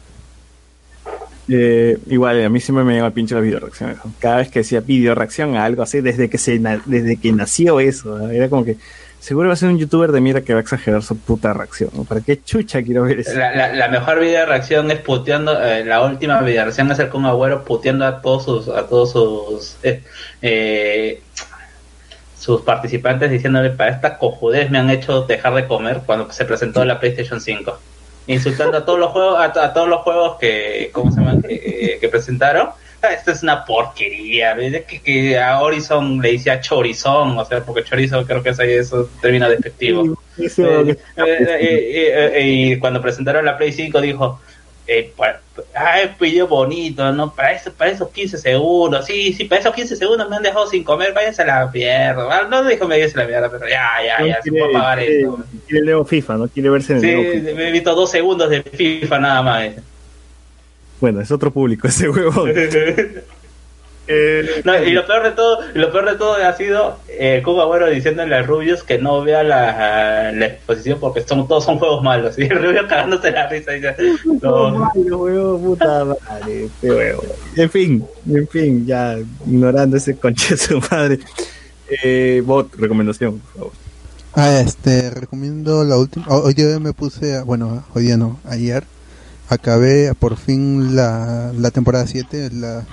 Eh, 1.49 1.99
igual, 2.09 2.45
a 2.45 2.49
mí 2.49 2.61
siempre 2.61 2.85
me 2.85 2.95
llega 2.95 3.07
el 3.07 3.13
pinche 3.13 3.35
las 3.35 3.45
video 3.45 3.61
reacciones. 3.61 3.99
Cada 4.19 4.39
vez 4.39 4.49
que 4.51 4.61
decía 4.61 4.81
video 4.81 5.15
reacción 5.15 5.57
a 5.57 5.65
algo 5.65 5.83
así, 5.83 6.01
desde 6.01 6.29
que 6.29 6.39
se 6.39 6.59
desde 6.87 7.19
que 7.19 7.33
nació 7.33 7.79
eso, 7.79 8.19
¿no? 8.19 8.31
era 8.31 8.49
como 8.49 8.65
que 8.65 8.77
seguro 9.21 9.49
va 9.49 9.55
a 9.55 9.57
ser 9.57 9.69
un 9.69 9.79
youtuber 9.79 10.11
de 10.13 10.21
mierda 10.21 10.41
que 10.41 10.53
va 10.53 10.61
a 10.61 10.63
exagerar 10.63 11.03
su 11.03 11.17
puta 11.17 11.53
reacción. 11.53 11.91
¿no? 11.95 12.05
¿Para 12.05 12.21
qué 12.21 12.43
chucha 12.43 12.83
quiero 12.83 13.05
ver 13.05 13.21
eso? 13.21 13.35
La, 13.35 13.55
la, 13.55 13.73
la 13.73 13.89
mejor 13.89 14.19
video 14.19 14.45
reacción 14.45 14.91
es 14.91 14.99
puteando, 14.99 15.63
eh, 15.63 15.85
la 15.85 16.03
última 16.05 16.41
video 16.43 16.65
reacción 16.65 16.91
es 16.91 16.99
el 16.99 17.09
con 17.09 17.25
Agüero 17.27 17.65
puteando 17.65 18.07
a 18.07 18.21
todos 18.21 18.45
sus, 18.45 18.69
a 18.69 18.87
todos 18.89 19.13
sus, 19.13 19.77
eh, 20.43 21.23
sus 22.37 22.63
participantes 22.63 23.31
diciéndole 23.31 23.71
para 23.71 23.91
esta 23.91 24.19
cojudez 24.19 24.69
me 24.71 24.79
han 24.79 24.91
hecho 24.91 25.23
dejar 25.23 25.55
de 25.55 25.67
comer 25.67 26.03
cuando 26.05 26.31
se 26.33 26.45
presentó 26.45 26.85
la 26.85 26.99
PlayStation 26.99 27.41
5. 27.41 27.79
Insultando 28.27 28.79
a 28.79 28.85
todos 28.85 28.99
los 28.99 29.11
juegos, 29.11 29.39
a, 29.39 29.45
a 29.65 29.73
todos 29.73 29.89
los 29.89 30.01
juegos 30.01 30.37
que, 30.39 30.91
¿cómo 30.93 31.11
se 31.11 31.21
llaman? 31.21 31.43
que, 31.43 31.99
que 32.01 32.09
presentaron. 32.09 32.71
Ah, 33.03 33.13
esto 33.13 33.31
es 33.31 33.43
una 33.43 33.65
porquería. 33.65 34.57
Que, 34.57 35.01
que 35.01 35.39
a 35.39 35.61
Horizon 35.61 36.21
le 36.21 36.33
decía 36.33 36.61
chorizón, 36.61 37.39
o 37.39 37.45
sea, 37.45 37.61
porque 37.63 37.85
chorizo 37.85 38.25
creo 38.27 38.43
que 38.43 38.51
es 38.51 38.59
ahí 38.59 38.73
eso 38.73 39.09
término 39.21 39.49
despectivo. 39.49 40.17
Eh, 40.39 40.47
eh, 40.49 40.97
eh, 41.17 41.17
eh, 41.17 42.33
eh, 42.35 42.43
y 42.45 42.79
cuando 42.79 43.01
presentaron 43.01 43.45
la 43.45 43.57
Play 43.57 43.73
5 43.73 44.01
dijo, 44.01 44.41
eh, 44.87 45.13
ay, 45.75 46.15
video 46.21 46.47
bonito, 46.47 47.11
¿no? 47.13 47.35
Para, 47.35 47.53
eso, 47.53 47.73
para 47.73 47.91
esos 47.91 48.09
15 48.11 48.39
segundos, 48.39 49.05
sí, 49.07 49.33
sí, 49.33 49.45
para 49.45 49.61
esos 49.61 49.75
15 49.75 49.97
segundos 49.97 50.29
me 50.31 50.37
han 50.37 50.43
dejado 50.43 50.67
sin 50.69 50.85
comer, 50.85 51.13
váyanse 51.13 51.43
a 51.43 51.47
la 51.47 51.67
mierda. 51.73 52.27
Ah, 52.31 52.47
No 52.49 52.65
dijo 52.65 52.87
me 52.87 52.97
váyanse 52.97 53.19
a 53.19 53.23
la 53.23 53.29
mierda, 53.29 53.51
pero 53.51 53.69
ya, 53.69 53.91
ya, 54.05 54.27
ya, 54.27 54.43
se 54.43 54.51
puede 54.51 54.73
pagar 54.73 54.99
quiere, 54.99 55.21
esto. 55.21 55.39
quiere 55.67 55.79
el 55.81 55.85
nuevo 55.87 56.05
FIFA, 56.05 56.37
¿no? 56.37 56.49
Quiere 56.49 56.71
verse 56.71 56.93
en 56.93 56.99
el 56.99 57.03
Sí, 57.05 57.13
nuevo 57.15 57.33
FIFA. 57.33 57.55
me 57.57 57.69
he 57.69 57.73
visto 57.73 57.95
dos 57.95 58.11
segundos 58.11 58.51
de 58.51 58.63
FIFA 58.63 59.19
nada 59.19 59.43
más. 59.43 59.71
Bueno, 61.01 61.21
es 61.21 61.31
otro 61.31 61.51
público 61.51 61.89
ese 61.89 62.09
huevo. 62.09 62.47
Eh, 64.09 64.63
No, 64.65 64.83
y 64.83 64.93
lo 64.93 65.05
peor 65.07 65.25
de 65.25 65.31
todo, 65.33 65.59
y 65.75 65.79
lo 65.79 65.91
peor 65.91 66.11
de 66.11 66.17
todo 66.17 66.35
ha 66.35 66.53
sido 66.57 66.99
eh, 67.09 67.43
Cuba 67.45 67.65
Agüero 67.65 67.89
diciéndole 67.91 68.35
a 68.37 68.43
Rubius 68.43 68.83
que 68.85 68.99
no 68.99 69.23
vea 69.23 69.43
la, 69.43 70.31
la 70.33 70.47
exposición 70.47 70.99
porque 71.01 71.23
son 71.23 71.47
todos 71.49 71.65
son 71.65 71.79
juegos 71.79 72.03
malos. 72.03 72.39
Y 72.39 72.49
Rubius 72.49 72.87
cagándose 72.87 73.31
la 73.33 73.49
risa 73.49 73.73
y 73.73 73.81
dice, 73.81 73.95
no. 74.43 74.71
Malo, 74.71 75.19
huevo, 75.19 75.59
puta 75.59 76.05
madre, 76.05 76.69
qué 76.81 76.91
huevo. 76.91 77.23
En 77.57 77.71
fin, 77.71 78.05
en 78.31 78.49
fin, 78.49 78.87
ya 78.87 79.17
ignorando 79.47 79.97
ese 79.97 80.17
conche 80.17 80.55
de 80.55 80.57
su 80.57 80.81
madre. 80.91 81.19
Eh, 82.03 82.43
bot, 82.45 82.75
recomendación, 82.77 83.39
por 83.41 83.53
favor. 83.55 83.73
Ah, 84.35 84.61
este, 84.61 85.11
recomiendo 85.11 85.83
la 85.85 85.97
última. 85.97 86.27
Hoy 86.29 86.53
día 86.53 86.79
me 86.79 86.93
puse, 86.93 87.37
a- 87.37 87.43
bueno, 87.43 87.85
hoy 87.95 88.05
día 88.05 88.17
no, 88.17 88.39
ayer 88.45 88.85
acabé 89.49 90.13
por 90.19 90.37
fin 90.37 90.95
la, 90.97 91.53
la 91.57 91.71
temporada 91.71 92.07
7, 92.07 92.51
la, 92.53 92.85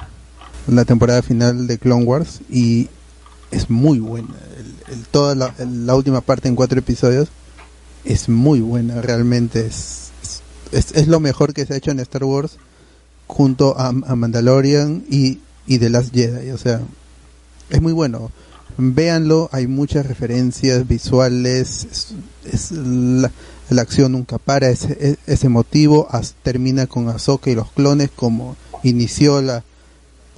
la 0.67 0.85
temporada 0.85 1.21
final 1.21 1.67
de 1.67 1.77
Clone 1.77 2.03
Wars 2.05 2.41
y 2.49 2.89
es 3.51 3.69
muy 3.69 3.99
buena. 3.99 4.33
El- 4.57 4.93
el- 4.93 5.05
toda 5.07 5.35
la, 5.35 5.95
última 5.95 6.21
parte 6.21 6.47
en 6.47 6.55
cuatro 6.55 6.79
episodios 6.79 7.29
es 8.05 8.29
muy 8.29 8.59
buena, 8.61 9.01
realmente 9.01 9.65
es, 9.65 10.11
es, 10.71 10.91
es- 10.93 11.07
lo 11.07 11.19
mejor 11.19 11.53
que 11.53 11.65
se 11.65 11.73
ha 11.73 11.77
hecho 11.77 11.91
en 11.91 11.99
Star 11.99 12.23
Wars 12.23 12.57
junto 13.27 13.77
a, 13.79 13.87
a 13.87 14.15
Mandalorian 14.15 15.03
y, 15.09 15.39
y 15.67 15.79
The 15.79 15.89
Last 15.89 16.13
Jedi, 16.13 16.51
o 16.51 16.57
sea, 16.57 16.81
es 17.69 17.81
muy 17.81 17.93
bueno. 17.93 18.31
Véanlo, 18.77 19.49
hay 19.51 19.67
muchas 19.67 20.07
referencias 20.07 20.87
visuales, 20.87 21.87
es, 22.51 22.71
la, 22.71 23.31
acción 23.77 24.13
nunca 24.13 24.39
para, 24.39 24.69
es, 24.69 24.87
es, 25.27 25.43
emotivo, 25.43 26.07
termina 26.41 26.87
con 26.87 27.07
Ahsoka 27.07 27.51
y 27.51 27.55
los 27.55 27.71
clones 27.71 28.09
como 28.15 28.55
inició 28.81 29.41
la, 29.43 29.63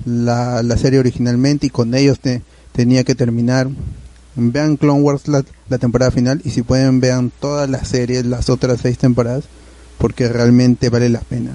la, 0.06 0.62
la 0.64 0.78
serie 0.78 1.00
originalmente 1.00 1.68
y 1.68 1.70
con 1.70 1.94
ellos 1.96 2.20
te- 2.20 2.42
tenía 2.74 3.04
que 3.04 3.16
terminar. 3.16 3.68
Vean 4.36 4.76
Clone 4.76 5.02
Wars 5.02 5.28
la, 5.30 5.44
la 5.70 5.78
temporada 5.78 6.12
final 6.12 6.42
y 6.44 6.50
si 6.50 6.62
pueden 6.62 7.00
vean 7.00 7.32
todas 7.40 7.70
las 7.70 7.88
series, 7.88 8.26
las 8.26 8.50
otras 8.50 8.82
seis 8.82 8.98
temporadas, 8.98 9.46
porque 9.98 10.28
realmente 10.28 10.90
vale 10.90 11.08
la 11.10 11.22
pena. 11.22 11.52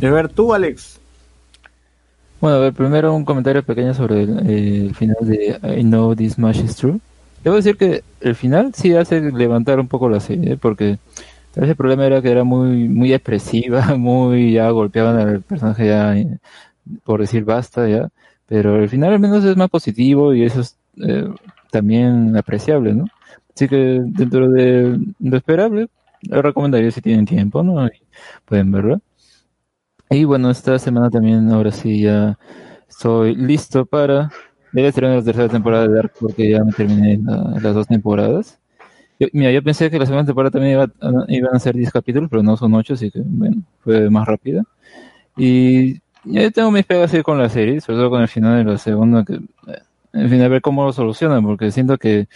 A 0.00 0.10
ver, 0.10 0.28
tú, 0.28 0.54
Alex. 0.54 0.98
Bueno, 2.40 2.56
a 2.56 2.60
ver, 2.60 2.72
primero 2.72 3.14
un 3.14 3.24
comentario 3.24 3.62
pequeño 3.62 3.94
sobre 3.94 4.22
el, 4.22 4.50
el 4.50 4.94
final 4.94 5.16
de 5.20 5.58
I 5.78 5.82
Know 5.82 6.14
This 6.14 6.38
Much 6.38 6.56
Is 6.58 6.76
True. 6.76 6.98
Debo 7.44 7.56
decir 7.56 7.76
que 7.76 8.02
el 8.20 8.34
final 8.36 8.72
sí 8.74 8.94
hace 8.94 9.20
levantar 9.20 9.80
un 9.80 9.88
poco 9.88 10.08
la 10.08 10.20
serie, 10.20 10.52
¿eh? 10.52 10.56
porque 10.56 10.98
vez 11.60 11.70
el 11.70 11.76
problema 11.76 12.06
era 12.06 12.22
que 12.22 12.30
era 12.30 12.44
muy 12.44 12.88
muy 12.88 13.12
expresiva, 13.12 13.96
muy 13.96 14.52
ya 14.52 14.70
golpeaban 14.70 15.18
al 15.18 15.42
personaje 15.42 15.86
ya 15.86 16.16
eh, 16.16 16.38
por 17.04 17.20
decir 17.20 17.44
basta 17.44 17.88
ya, 17.88 18.08
pero 18.46 18.76
el 18.82 18.88
final 18.88 19.12
al 19.14 19.20
menos 19.20 19.44
es 19.44 19.56
más 19.56 19.70
positivo 19.70 20.34
y 20.34 20.44
eso 20.44 20.60
es 20.62 20.78
eh, 21.06 21.28
también 21.70 22.36
apreciable, 22.36 22.94
¿no? 22.94 23.06
Así 23.54 23.68
que 23.68 24.00
dentro 24.04 24.50
de 24.50 24.98
lo 25.20 25.36
esperable, 25.36 25.88
lo 26.22 26.42
recomendaría 26.42 26.90
si 26.90 27.00
tienen 27.02 27.26
tiempo, 27.26 27.62
¿no? 27.62 27.88
Pueden 28.46 28.72
verlo. 28.72 29.00
Y 30.10 30.24
bueno, 30.24 30.50
esta 30.50 30.78
semana 30.78 31.10
también, 31.10 31.50
ahora 31.50 31.72
sí, 31.72 32.02
ya 32.02 32.38
estoy 32.88 33.34
listo 33.34 33.86
para 33.86 34.30
Debe 34.72 34.88
estrenar 34.88 35.18
la 35.18 35.24
tercera 35.24 35.48
temporada 35.48 35.88
de 35.88 35.94
Dark 35.94 36.12
porque 36.20 36.50
ya 36.50 36.64
me 36.64 36.72
terminé 36.72 37.18
la- 37.22 37.58
las 37.62 37.74
dos 37.74 37.86
temporadas. 37.88 38.58
Yo- 39.22 39.28
mira, 39.32 39.52
yo 39.52 39.62
pensé 39.62 39.90
que 39.90 39.98
la 39.98 40.06
segunda 40.06 40.26
temporada 40.26 40.50
también 40.50 40.72
iba 40.74 40.88
iban 41.28 41.54
a 41.54 41.58
ser 41.58 41.76
10 41.76 41.92
capítulos, 41.92 42.28
pero 42.30 42.42
no 42.42 42.56
son 42.56 42.74
8, 42.74 42.94
así 42.94 43.10
que 43.10 43.20
bueno, 43.24 43.62
fue 43.80 44.10
más 44.10 44.26
rápida. 44.26 44.62
Y 45.36 45.94
ya 46.24 46.50
tengo 46.50 46.70
mis 46.70 46.86
pegas 46.86 47.12
con 47.24 47.38
la 47.38 47.48
serie, 47.48 47.80
sobre 47.80 47.98
todo 47.98 48.10
con 48.10 48.22
el 48.22 48.28
final 48.28 48.64
de 48.64 48.72
la 48.72 48.78
segunda, 48.78 49.24
que, 49.24 49.34
eh, 49.34 49.82
en 50.14 50.30
fin, 50.30 50.42
a 50.42 50.48
ver 50.48 50.62
cómo 50.62 50.84
lo 50.84 50.92
solucionan, 50.92 51.44
porque 51.44 51.70
siento 51.72 51.98
que 51.98 52.28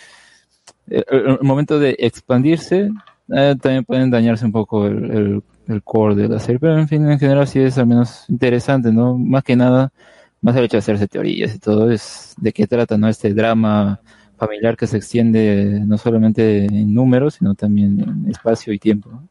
el, 0.89 1.05
el- 1.11 1.27
el 1.29 1.39
momento 1.43 1.79
de 1.79 1.97
expandirse 1.99 2.91
eh, 3.35 3.57
también 3.61 3.85
pueden 3.85 4.11
dañarse 4.11 4.45
un 4.47 4.53
poco 4.53 4.87
el, 4.87 5.11
el, 5.11 5.43
el 5.69 5.83
core 5.83 6.15
de 6.15 6.29
la 6.29 6.39
serie, 6.39 6.59
pero 6.61 6.79
en 6.79 6.89
fin, 6.89 7.11
en 7.11 7.19
general 7.19 7.47
sí 7.49 7.61
es 7.61 7.79
al 7.79 7.87
menos 7.87 8.25
interesante, 8.29 8.93
¿no? 8.93 9.17
Más 9.19 9.43
que 9.45 9.57
nada, 9.57 9.93
más 10.41 10.57
el 10.57 10.65
hecho 10.65 10.77
de 10.77 10.81
hacerse 10.81 11.09
teorías 11.09 11.55
y 11.55 11.59
todo, 11.59 11.91
es 11.91 12.35
de 12.39 12.53
qué 12.53 12.67
trata, 12.67 12.97
¿no? 12.99 13.09
Este 13.09 13.35
drama 13.35 14.01
familiar 14.37 14.77
que 14.77 14.87
se 14.87 14.97
extiende 14.99 15.83
no 15.87 15.97
solamente 15.99 16.67
en 16.67 16.93
números, 16.95 17.35
sino 17.35 17.55
también 17.55 18.01
en 18.01 18.31
espacio 18.31 18.73
y 18.73 18.79
tiempo. 18.79 19.11
¿no? 19.11 19.29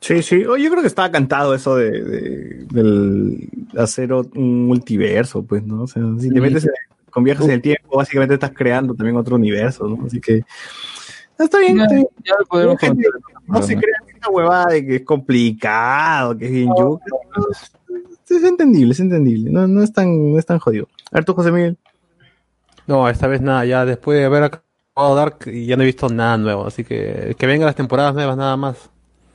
Sí, 0.00 0.22
sí. 0.22 0.44
Oye, 0.44 0.64
yo 0.64 0.70
creo 0.70 0.82
que 0.82 0.88
estaba 0.88 1.10
cantado 1.10 1.54
eso 1.54 1.74
de, 1.76 1.90
de- 2.02 2.66
del 2.70 3.48
hacer 3.76 4.12
un 4.12 4.66
multiverso, 4.66 5.42
pues, 5.42 5.64
¿no? 5.64 5.82
O 5.82 5.86
sea, 5.86 6.02
si 6.18 6.30
te 6.30 6.40
metes 6.40 6.64
en- 6.64 6.70
con 7.10 7.24
viajes 7.24 7.46
en 7.46 7.52
el 7.52 7.62
tiempo, 7.62 7.96
básicamente 7.96 8.34
estás 8.34 8.52
creando 8.54 8.94
también 8.94 9.16
otro 9.16 9.36
universo, 9.36 9.88
¿no? 9.88 10.06
Así 10.06 10.20
que 10.20 10.44
está 11.38 11.58
bien. 11.58 11.80
está 11.80 11.94
bien. 11.94 12.06
Ya 12.24 12.34
lo 12.38 12.44
podemos 12.46 12.78
Gente, 12.78 13.08
no 13.48 13.62
se 13.62 13.74
crean 13.76 14.02
esta 14.14 14.28
huevada 14.30 14.66
de 14.74 14.84
que 14.86 14.96
es 14.96 15.02
complicado, 15.02 16.36
que 16.36 16.44
es 16.46 16.52
bien 16.52 16.68
yuca. 16.78 17.04
Es 18.28 18.42
entendible, 18.44 18.92
es 18.92 19.00
entendible. 19.00 19.50
No, 19.50 19.66
no 19.66 19.82
es 19.82 19.92
tan, 19.92 20.32
no 20.32 20.38
es 20.38 20.44
tan 20.46 20.58
jodido. 20.58 20.88
A 21.10 21.16
ver 21.16 21.24
tú, 21.24 21.32
José 21.32 21.50
Miguel. 21.52 21.76
No, 22.86 23.08
esta 23.08 23.26
vez 23.26 23.40
nada, 23.40 23.64
ya 23.64 23.84
después 23.84 24.18
de 24.18 24.24
haber 24.26 24.44
acabado 24.44 25.14
Dark 25.16 25.38
y 25.46 25.66
ya 25.66 25.76
no 25.76 25.82
he 25.82 25.86
visto 25.86 26.08
nada 26.08 26.36
nuevo, 26.38 26.66
así 26.66 26.84
que 26.84 27.34
que 27.38 27.46
vengan 27.46 27.66
las 27.66 27.74
temporadas 27.76 28.14
nuevas 28.14 28.36
nada 28.36 28.56
más. 28.56 28.90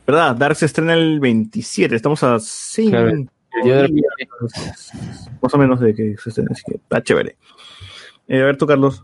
¿Verdad? 0.07 0.35
Dark 0.35 0.55
se 0.55 0.65
estrena 0.65 0.93
el 0.93 1.19
27. 1.19 1.95
Estamos 1.95 2.23
a 2.23 2.39
5 2.39 2.91
Claro, 2.91 3.11
más 5.41 5.53
o 5.53 5.57
menos 5.57 5.79
de 5.79 5.93
que 5.93 6.15
se 6.17 6.29
estrena. 6.29 6.49
Así 6.53 6.63
que 6.65 6.75
está 6.75 7.03
chévere. 7.03 7.35
Eh, 8.27 8.41
a 8.41 8.45
ver 8.45 8.57
tú, 8.57 8.65
Carlos. 8.65 9.03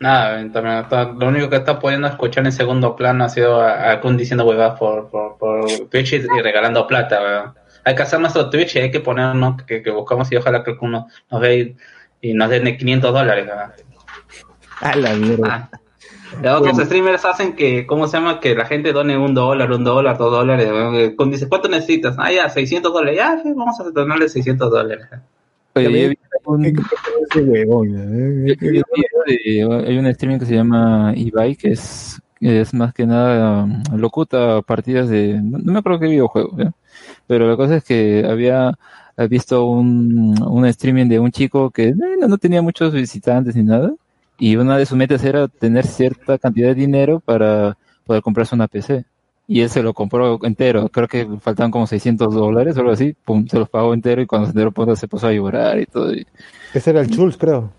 Nada, 0.00 0.36
también 0.52 0.76
está- 0.78 1.04
lo 1.12 1.26
único 1.28 1.50
que 1.50 1.56
está 1.56 1.80
pudiendo 1.80 2.06
escuchar 2.06 2.46
en 2.46 2.52
segundo 2.52 2.94
plano 2.94 3.24
ha 3.24 3.28
sido 3.28 3.60
a, 3.60 3.90
a 3.90 4.00
Kun 4.00 4.16
diciendo 4.16 4.44
huevadas 4.46 4.78
por, 4.78 5.08
por, 5.10 5.36
por 5.36 5.66
Twitch 5.90 6.12
y, 6.12 6.16
y 6.16 6.42
regalando 6.42 6.86
plata, 6.86 7.20
weón. 7.20 7.54
Hay 7.84 7.94
que 7.96 8.02
hacer 8.02 8.20
nuestro 8.20 8.48
Twitch 8.50 8.76
y 8.76 8.78
hay 8.78 8.90
que 8.92 9.00
ponernos 9.00 9.62
que, 9.64 9.82
que 9.82 9.90
buscamos 9.90 10.30
y 10.30 10.36
ojalá 10.36 10.62
que 10.62 10.76
Kun 10.76 10.92
nos, 10.92 11.04
nos 11.30 11.40
vea 11.40 11.54
y, 11.54 11.76
y 12.20 12.34
nos 12.34 12.48
den 12.50 12.76
500 12.76 13.12
dólares, 13.12 13.48
weón. 13.48 13.72
A 14.80 14.96
la 14.96 15.14
mierda. 15.14 15.70
Y 16.42 16.46
otros 16.46 16.76
streamers 16.78 17.24
hacen 17.24 17.54
que, 17.56 17.86
¿cómo 17.86 18.06
se 18.06 18.18
llama? 18.18 18.38
Que 18.38 18.54
la 18.54 18.66
gente 18.66 18.92
done 18.92 19.16
un 19.16 19.34
dólar, 19.34 19.72
un 19.72 19.82
dólar, 19.82 20.18
dos 20.18 20.30
dólares. 20.30 20.70
Kun 21.16 21.30
dice, 21.30 21.48
¿cuánto 21.48 21.68
necesitas? 21.68 22.16
Ah, 22.18 22.30
ya, 22.30 22.48
600 22.48 22.92
dólares. 22.92 23.16
Ya, 23.16 23.40
sí, 23.42 23.52
vamos 23.56 23.80
a 23.80 23.84
donarle 23.90 24.28
600 24.28 24.70
dólares. 24.70 25.06
Oye, 25.74 26.16
un- 26.44 26.64
¿eh? 26.66 26.76
Hay 29.86 29.98
un 29.98 30.06
streaming 30.06 30.38
que 30.38 30.46
se 30.46 30.54
llama 30.54 31.12
Ibai, 31.14 31.56
que 31.56 31.72
es, 31.72 32.20
que 32.40 32.60
es 32.60 32.74
más 32.74 32.92
que 32.94 33.06
nada 33.06 33.64
um, 33.64 33.82
locuta 33.96 34.62
partidas 34.62 35.08
de, 35.08 35.40
no, 35.42 35.58
no 35.58 35.72
me 35.72 35.78
acuerdo 35.80 36.00
qué 36.00 36.06
videojuego, 36.06 36.56
¿ya? 36.56 36.72
pero 37.26 37.48
la 37.48 37.56
cosa 37.56 37.76
es 37.76 37.84
que 37.84 38.24
había 38.28 38.72
he 39.16 39.26
visto 39.28 39.64
un, 39.66 40.40
un 40.42 40.66
streaming 40.66 41.06
de 41.08 41.18
un 41.18 41.30
chico 41.32 41.70
que 41.70 41.88
eh, 41.88 41.94
no, 41.96 42.28
no 42.28 42.38
tenía 42.38 42.62
muchos 42.62 42.92
visitantes 42.92 43.56
ni 43.56 43.64
nada, 43.64 43.92
y 44.38 44.56
una 44.56 44.76
de 44.78 44.86
sus 44.86 44.96
metas 44.96 45.24
era 45.24 45.48
tener 45.48 45.86
cierta 45.86 46.38
cantidad 46.38 46.68
de 46.68 46.74
dinero 46.74 47.20
para 47.20 47.76
poder 48.04 48.22
comprarse 48.22 48.54
una 48.54 48.68
PC. 48.68 49.04
Y 49.50 49.62
él 49.62 49.70
se 49.70 49.82
lo 49.82 49.94
compró 49.94 50.38
entero, 50.44 50.88
creo 50.90 51.08
que 51.08 51.26
faltaban 51.40 51.70
como 51.70 51.86
600 51.86 52.34
dólares 52.34 52.76
o 52.76 52.80
algo 52.80 52.92
así, 52.92 53.14
pum, 53.24 53.46
se 53.48 53.58
los 53.58 53.68
pagó 53.70 53.94
entero 53.94 54.20
y 54.20 54.26
cuando 54.26 54.46
se 54.46 54.50
enteró 54.50 54.72
pues, 54.72 54.98
se 54.98 55.08
puso 55.08 55.26
a 55.26 55.32
llorar 55.32 55.78
y 55.80 55.86
todo. 55.86 56.12
y- 56.12 56.26
Ese 56.74 56.90
era 56.90 57.00
el 57.00 57.08
Chulz, 57.08 57.38
creo. 57.38 57.72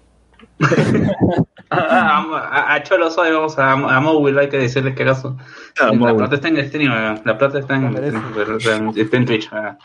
a, 1.69 2.21
a, 2.21 2.73
a 2.73 2.83
Cholo 2.83 3.09
Soy, 3.11 3.31
vamos 3.31 3.57
a, 3.59 3.71
a 3.73 3.99
Mowil, 4.01 4.37
hay 4.39 4.49
que 4.49 4.57
decirle 4.57 4.95
que 4.95 5.03
haga 5.03 5.15
su. 5.15 5.35
la 5.79 6.15
plata 6.15 6.35
está 6.35 6.47
en 6.47 6.57
el 6.57 6.67
stream, 6.67 6.91
la 7.23 7.37
plata 7.37 7.59
está 7.59 7.75
en, 7.75 7.85
en, 7.85 9.25
Twitch. 9.25 9.51
weón. 9.51 9.77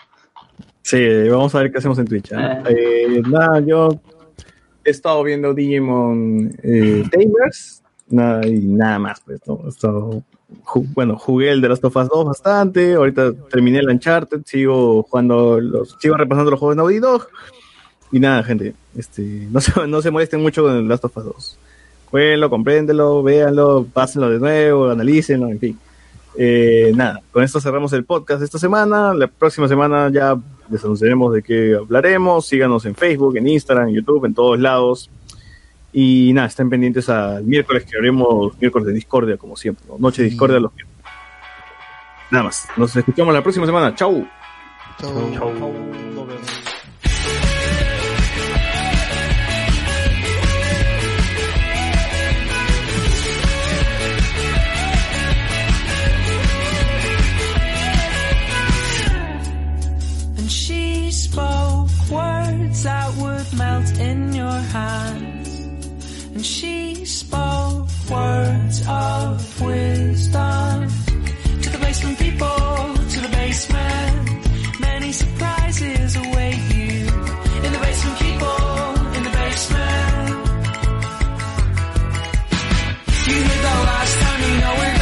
Sí, 0.82 1.28
vamos 1.28 1.54
a 1.54 1.58
ver 1.60 1.72
qué 1.72 1.78
hacemos 1.78 1.98
en 1.98 2.06
Twitch. 2.06 2.32
¿ah? 2.32 2.62
Eh, 2.68 3.22
nada, 3.28 3.60
yo 3.60 3.88
he 4.84 4.90
estado 4.90 5.22
viendo 5.22 5.54
Digimon 5.54 6.54
eh, 6.62 7.04
Tamers, 7.10 7.82
nada, 8.08 8.46
y 8.46 8.58
nada 8.60 8.98
más, 8.98 9.20
pues, 9.24 9.40
¿no? 9.46 9.60
He 9.64 9.68
estado 9.68 10.22
ju- 10.64 10.86
bueno, 10.94 11.16
jugué 11.18 11.50
el 11.50 11.60
de 11.60 11.68
Last 11.68 11.84
of 11.84 11.96
Us 11.96 12.08
2 12.08 12.24
bastante, 12.26 12.94
ahorita 12.94 13.32
terminé 13.50 13.78
el 13.78 13.88
Uncharted, 13.88 14.42
sigo 14.44 15.02
jugando, 15.04 15.60
los, 15.60 15.96
sigo 16.00 16.16
repasando 16.16 16.50
los 16.50 16.60
juegos 16.60 16.76
de 16.76 16.82
Naughty 16.82 16.98
Dog, 16.98 17.28
y 18.12 18.20
nada, 18.20 18.42
gente, 18.44 18.74
este, 18.96 19.22
no 19.50 19.60
se, 19.60 19.86
no 19.88 20.00
se 20.02 20.10
molesten 20.10 20.40
mucho 20.42 20.62
con 20.62 20.76
el 20.76 20.88
Last 20.88 21.04
of 21.04 21.16
Us 21.16 21.24
2. 21.24 21.58
Jueguenlo, 22.10 22.48
compréndelo, 22.48 23.22
véanlo, 23.24 23.86
pásenlo 23.92 24.30
de 24.30 24.38
nuevo, 24.38 24.88
analícenlo, 24.88 25.48
en 25.48 25.58
fin. 25.58 25.78
Eh, 26.36 26.92
nada, 26.94 27.20
con 27.32 27.42
esto 27.42 27.60
cerramos 27.60 27.92
el 27.92 28.04
podcast 28.04 28.38
de 28.40 28.44
esta 28.44 28.58
semana. 28.58 29.14
La 29.14 29.26
próxima 29.26 29.66
semana 29.66 30.10
ya 30.12 30.36
les 30.70 30.84
anunciaremos 30.84 31.32
de 31.32 31.42
qué 31.42 31.74
hablaremos. 31.74 32.46
Síganos 32.46 32.84
en 32.86 32.94
Facebook, 32.94 33.36
en 33.36 33.48
Instagram, 33.48 33.88
en 33.88 33.94
YouTube, 33.94 34.24
en 34.24 34.34
todos 34.34 34.58
lados. 34.58 35.10
Y 35.92 36.32
nada, 36.32 36.48
estén 36.48 36.68
pendientes 36.68 37.08
al 37.08 37.44
miércoles 37.44 37.84
que 37.84 37.96
haremos 37.96 38.58
miércoles 38.60 38.86
de 38.86 38.92
Discordia, 38.92 39.36
como 39.36 39.56
siempre. 39.56 39.84
¿no? 39.88 39.98
Noche 39.98 40.22
de 40.22 40.30
Discordia 40.30 40.58
los 40.58 40.74
miércoles. 40.74 40.94
Nada 42.30 42.44
más. 42.44 42.66
Nos 42.76 42.96
escuchamos 42.96 43.32
la 43.32 43.42
próxima 43.42 43.66
semana. 43.66 43.94
Chau. 43.94 44.26
And 45.02 46.73
that 62.84 63.14
would 63.16 63.58
melt 63.58 63.98
in 63.98 64.34
your 64.34 64.58
hands. 64.76 65.48
And 66.34 66.44
she 66.44 67.04
spoke 67.06 67.88
words 68.10 68.86
of 68.86 69.60
wisdom 69.62 70.88
to 71.62 71.68
the 71.70 71.78
basement 71.80 72.18
people, 72.18 72.56
to 73.14 73.20
the 73.26 73.30
basement. 73.32 74.80
Many 74.80 75.12
surprises 75.12 76.16
await 76.16 76.60
you 76.76 77.08
in 77.64 77.70
the 77.72 77.80
basement 77.86 78.18
people, 78.18 78.60
in 79.16 79.22
the 79.28 79.34
basement. 79.40 80.28
You 83.28 83.36
heard 83.48 83.62
that 83.66 83.80
last 83.92 84.14
time, 84.20 84.40
you 84.42 84.60
know 84.60 84.74
we're 84.80 84.93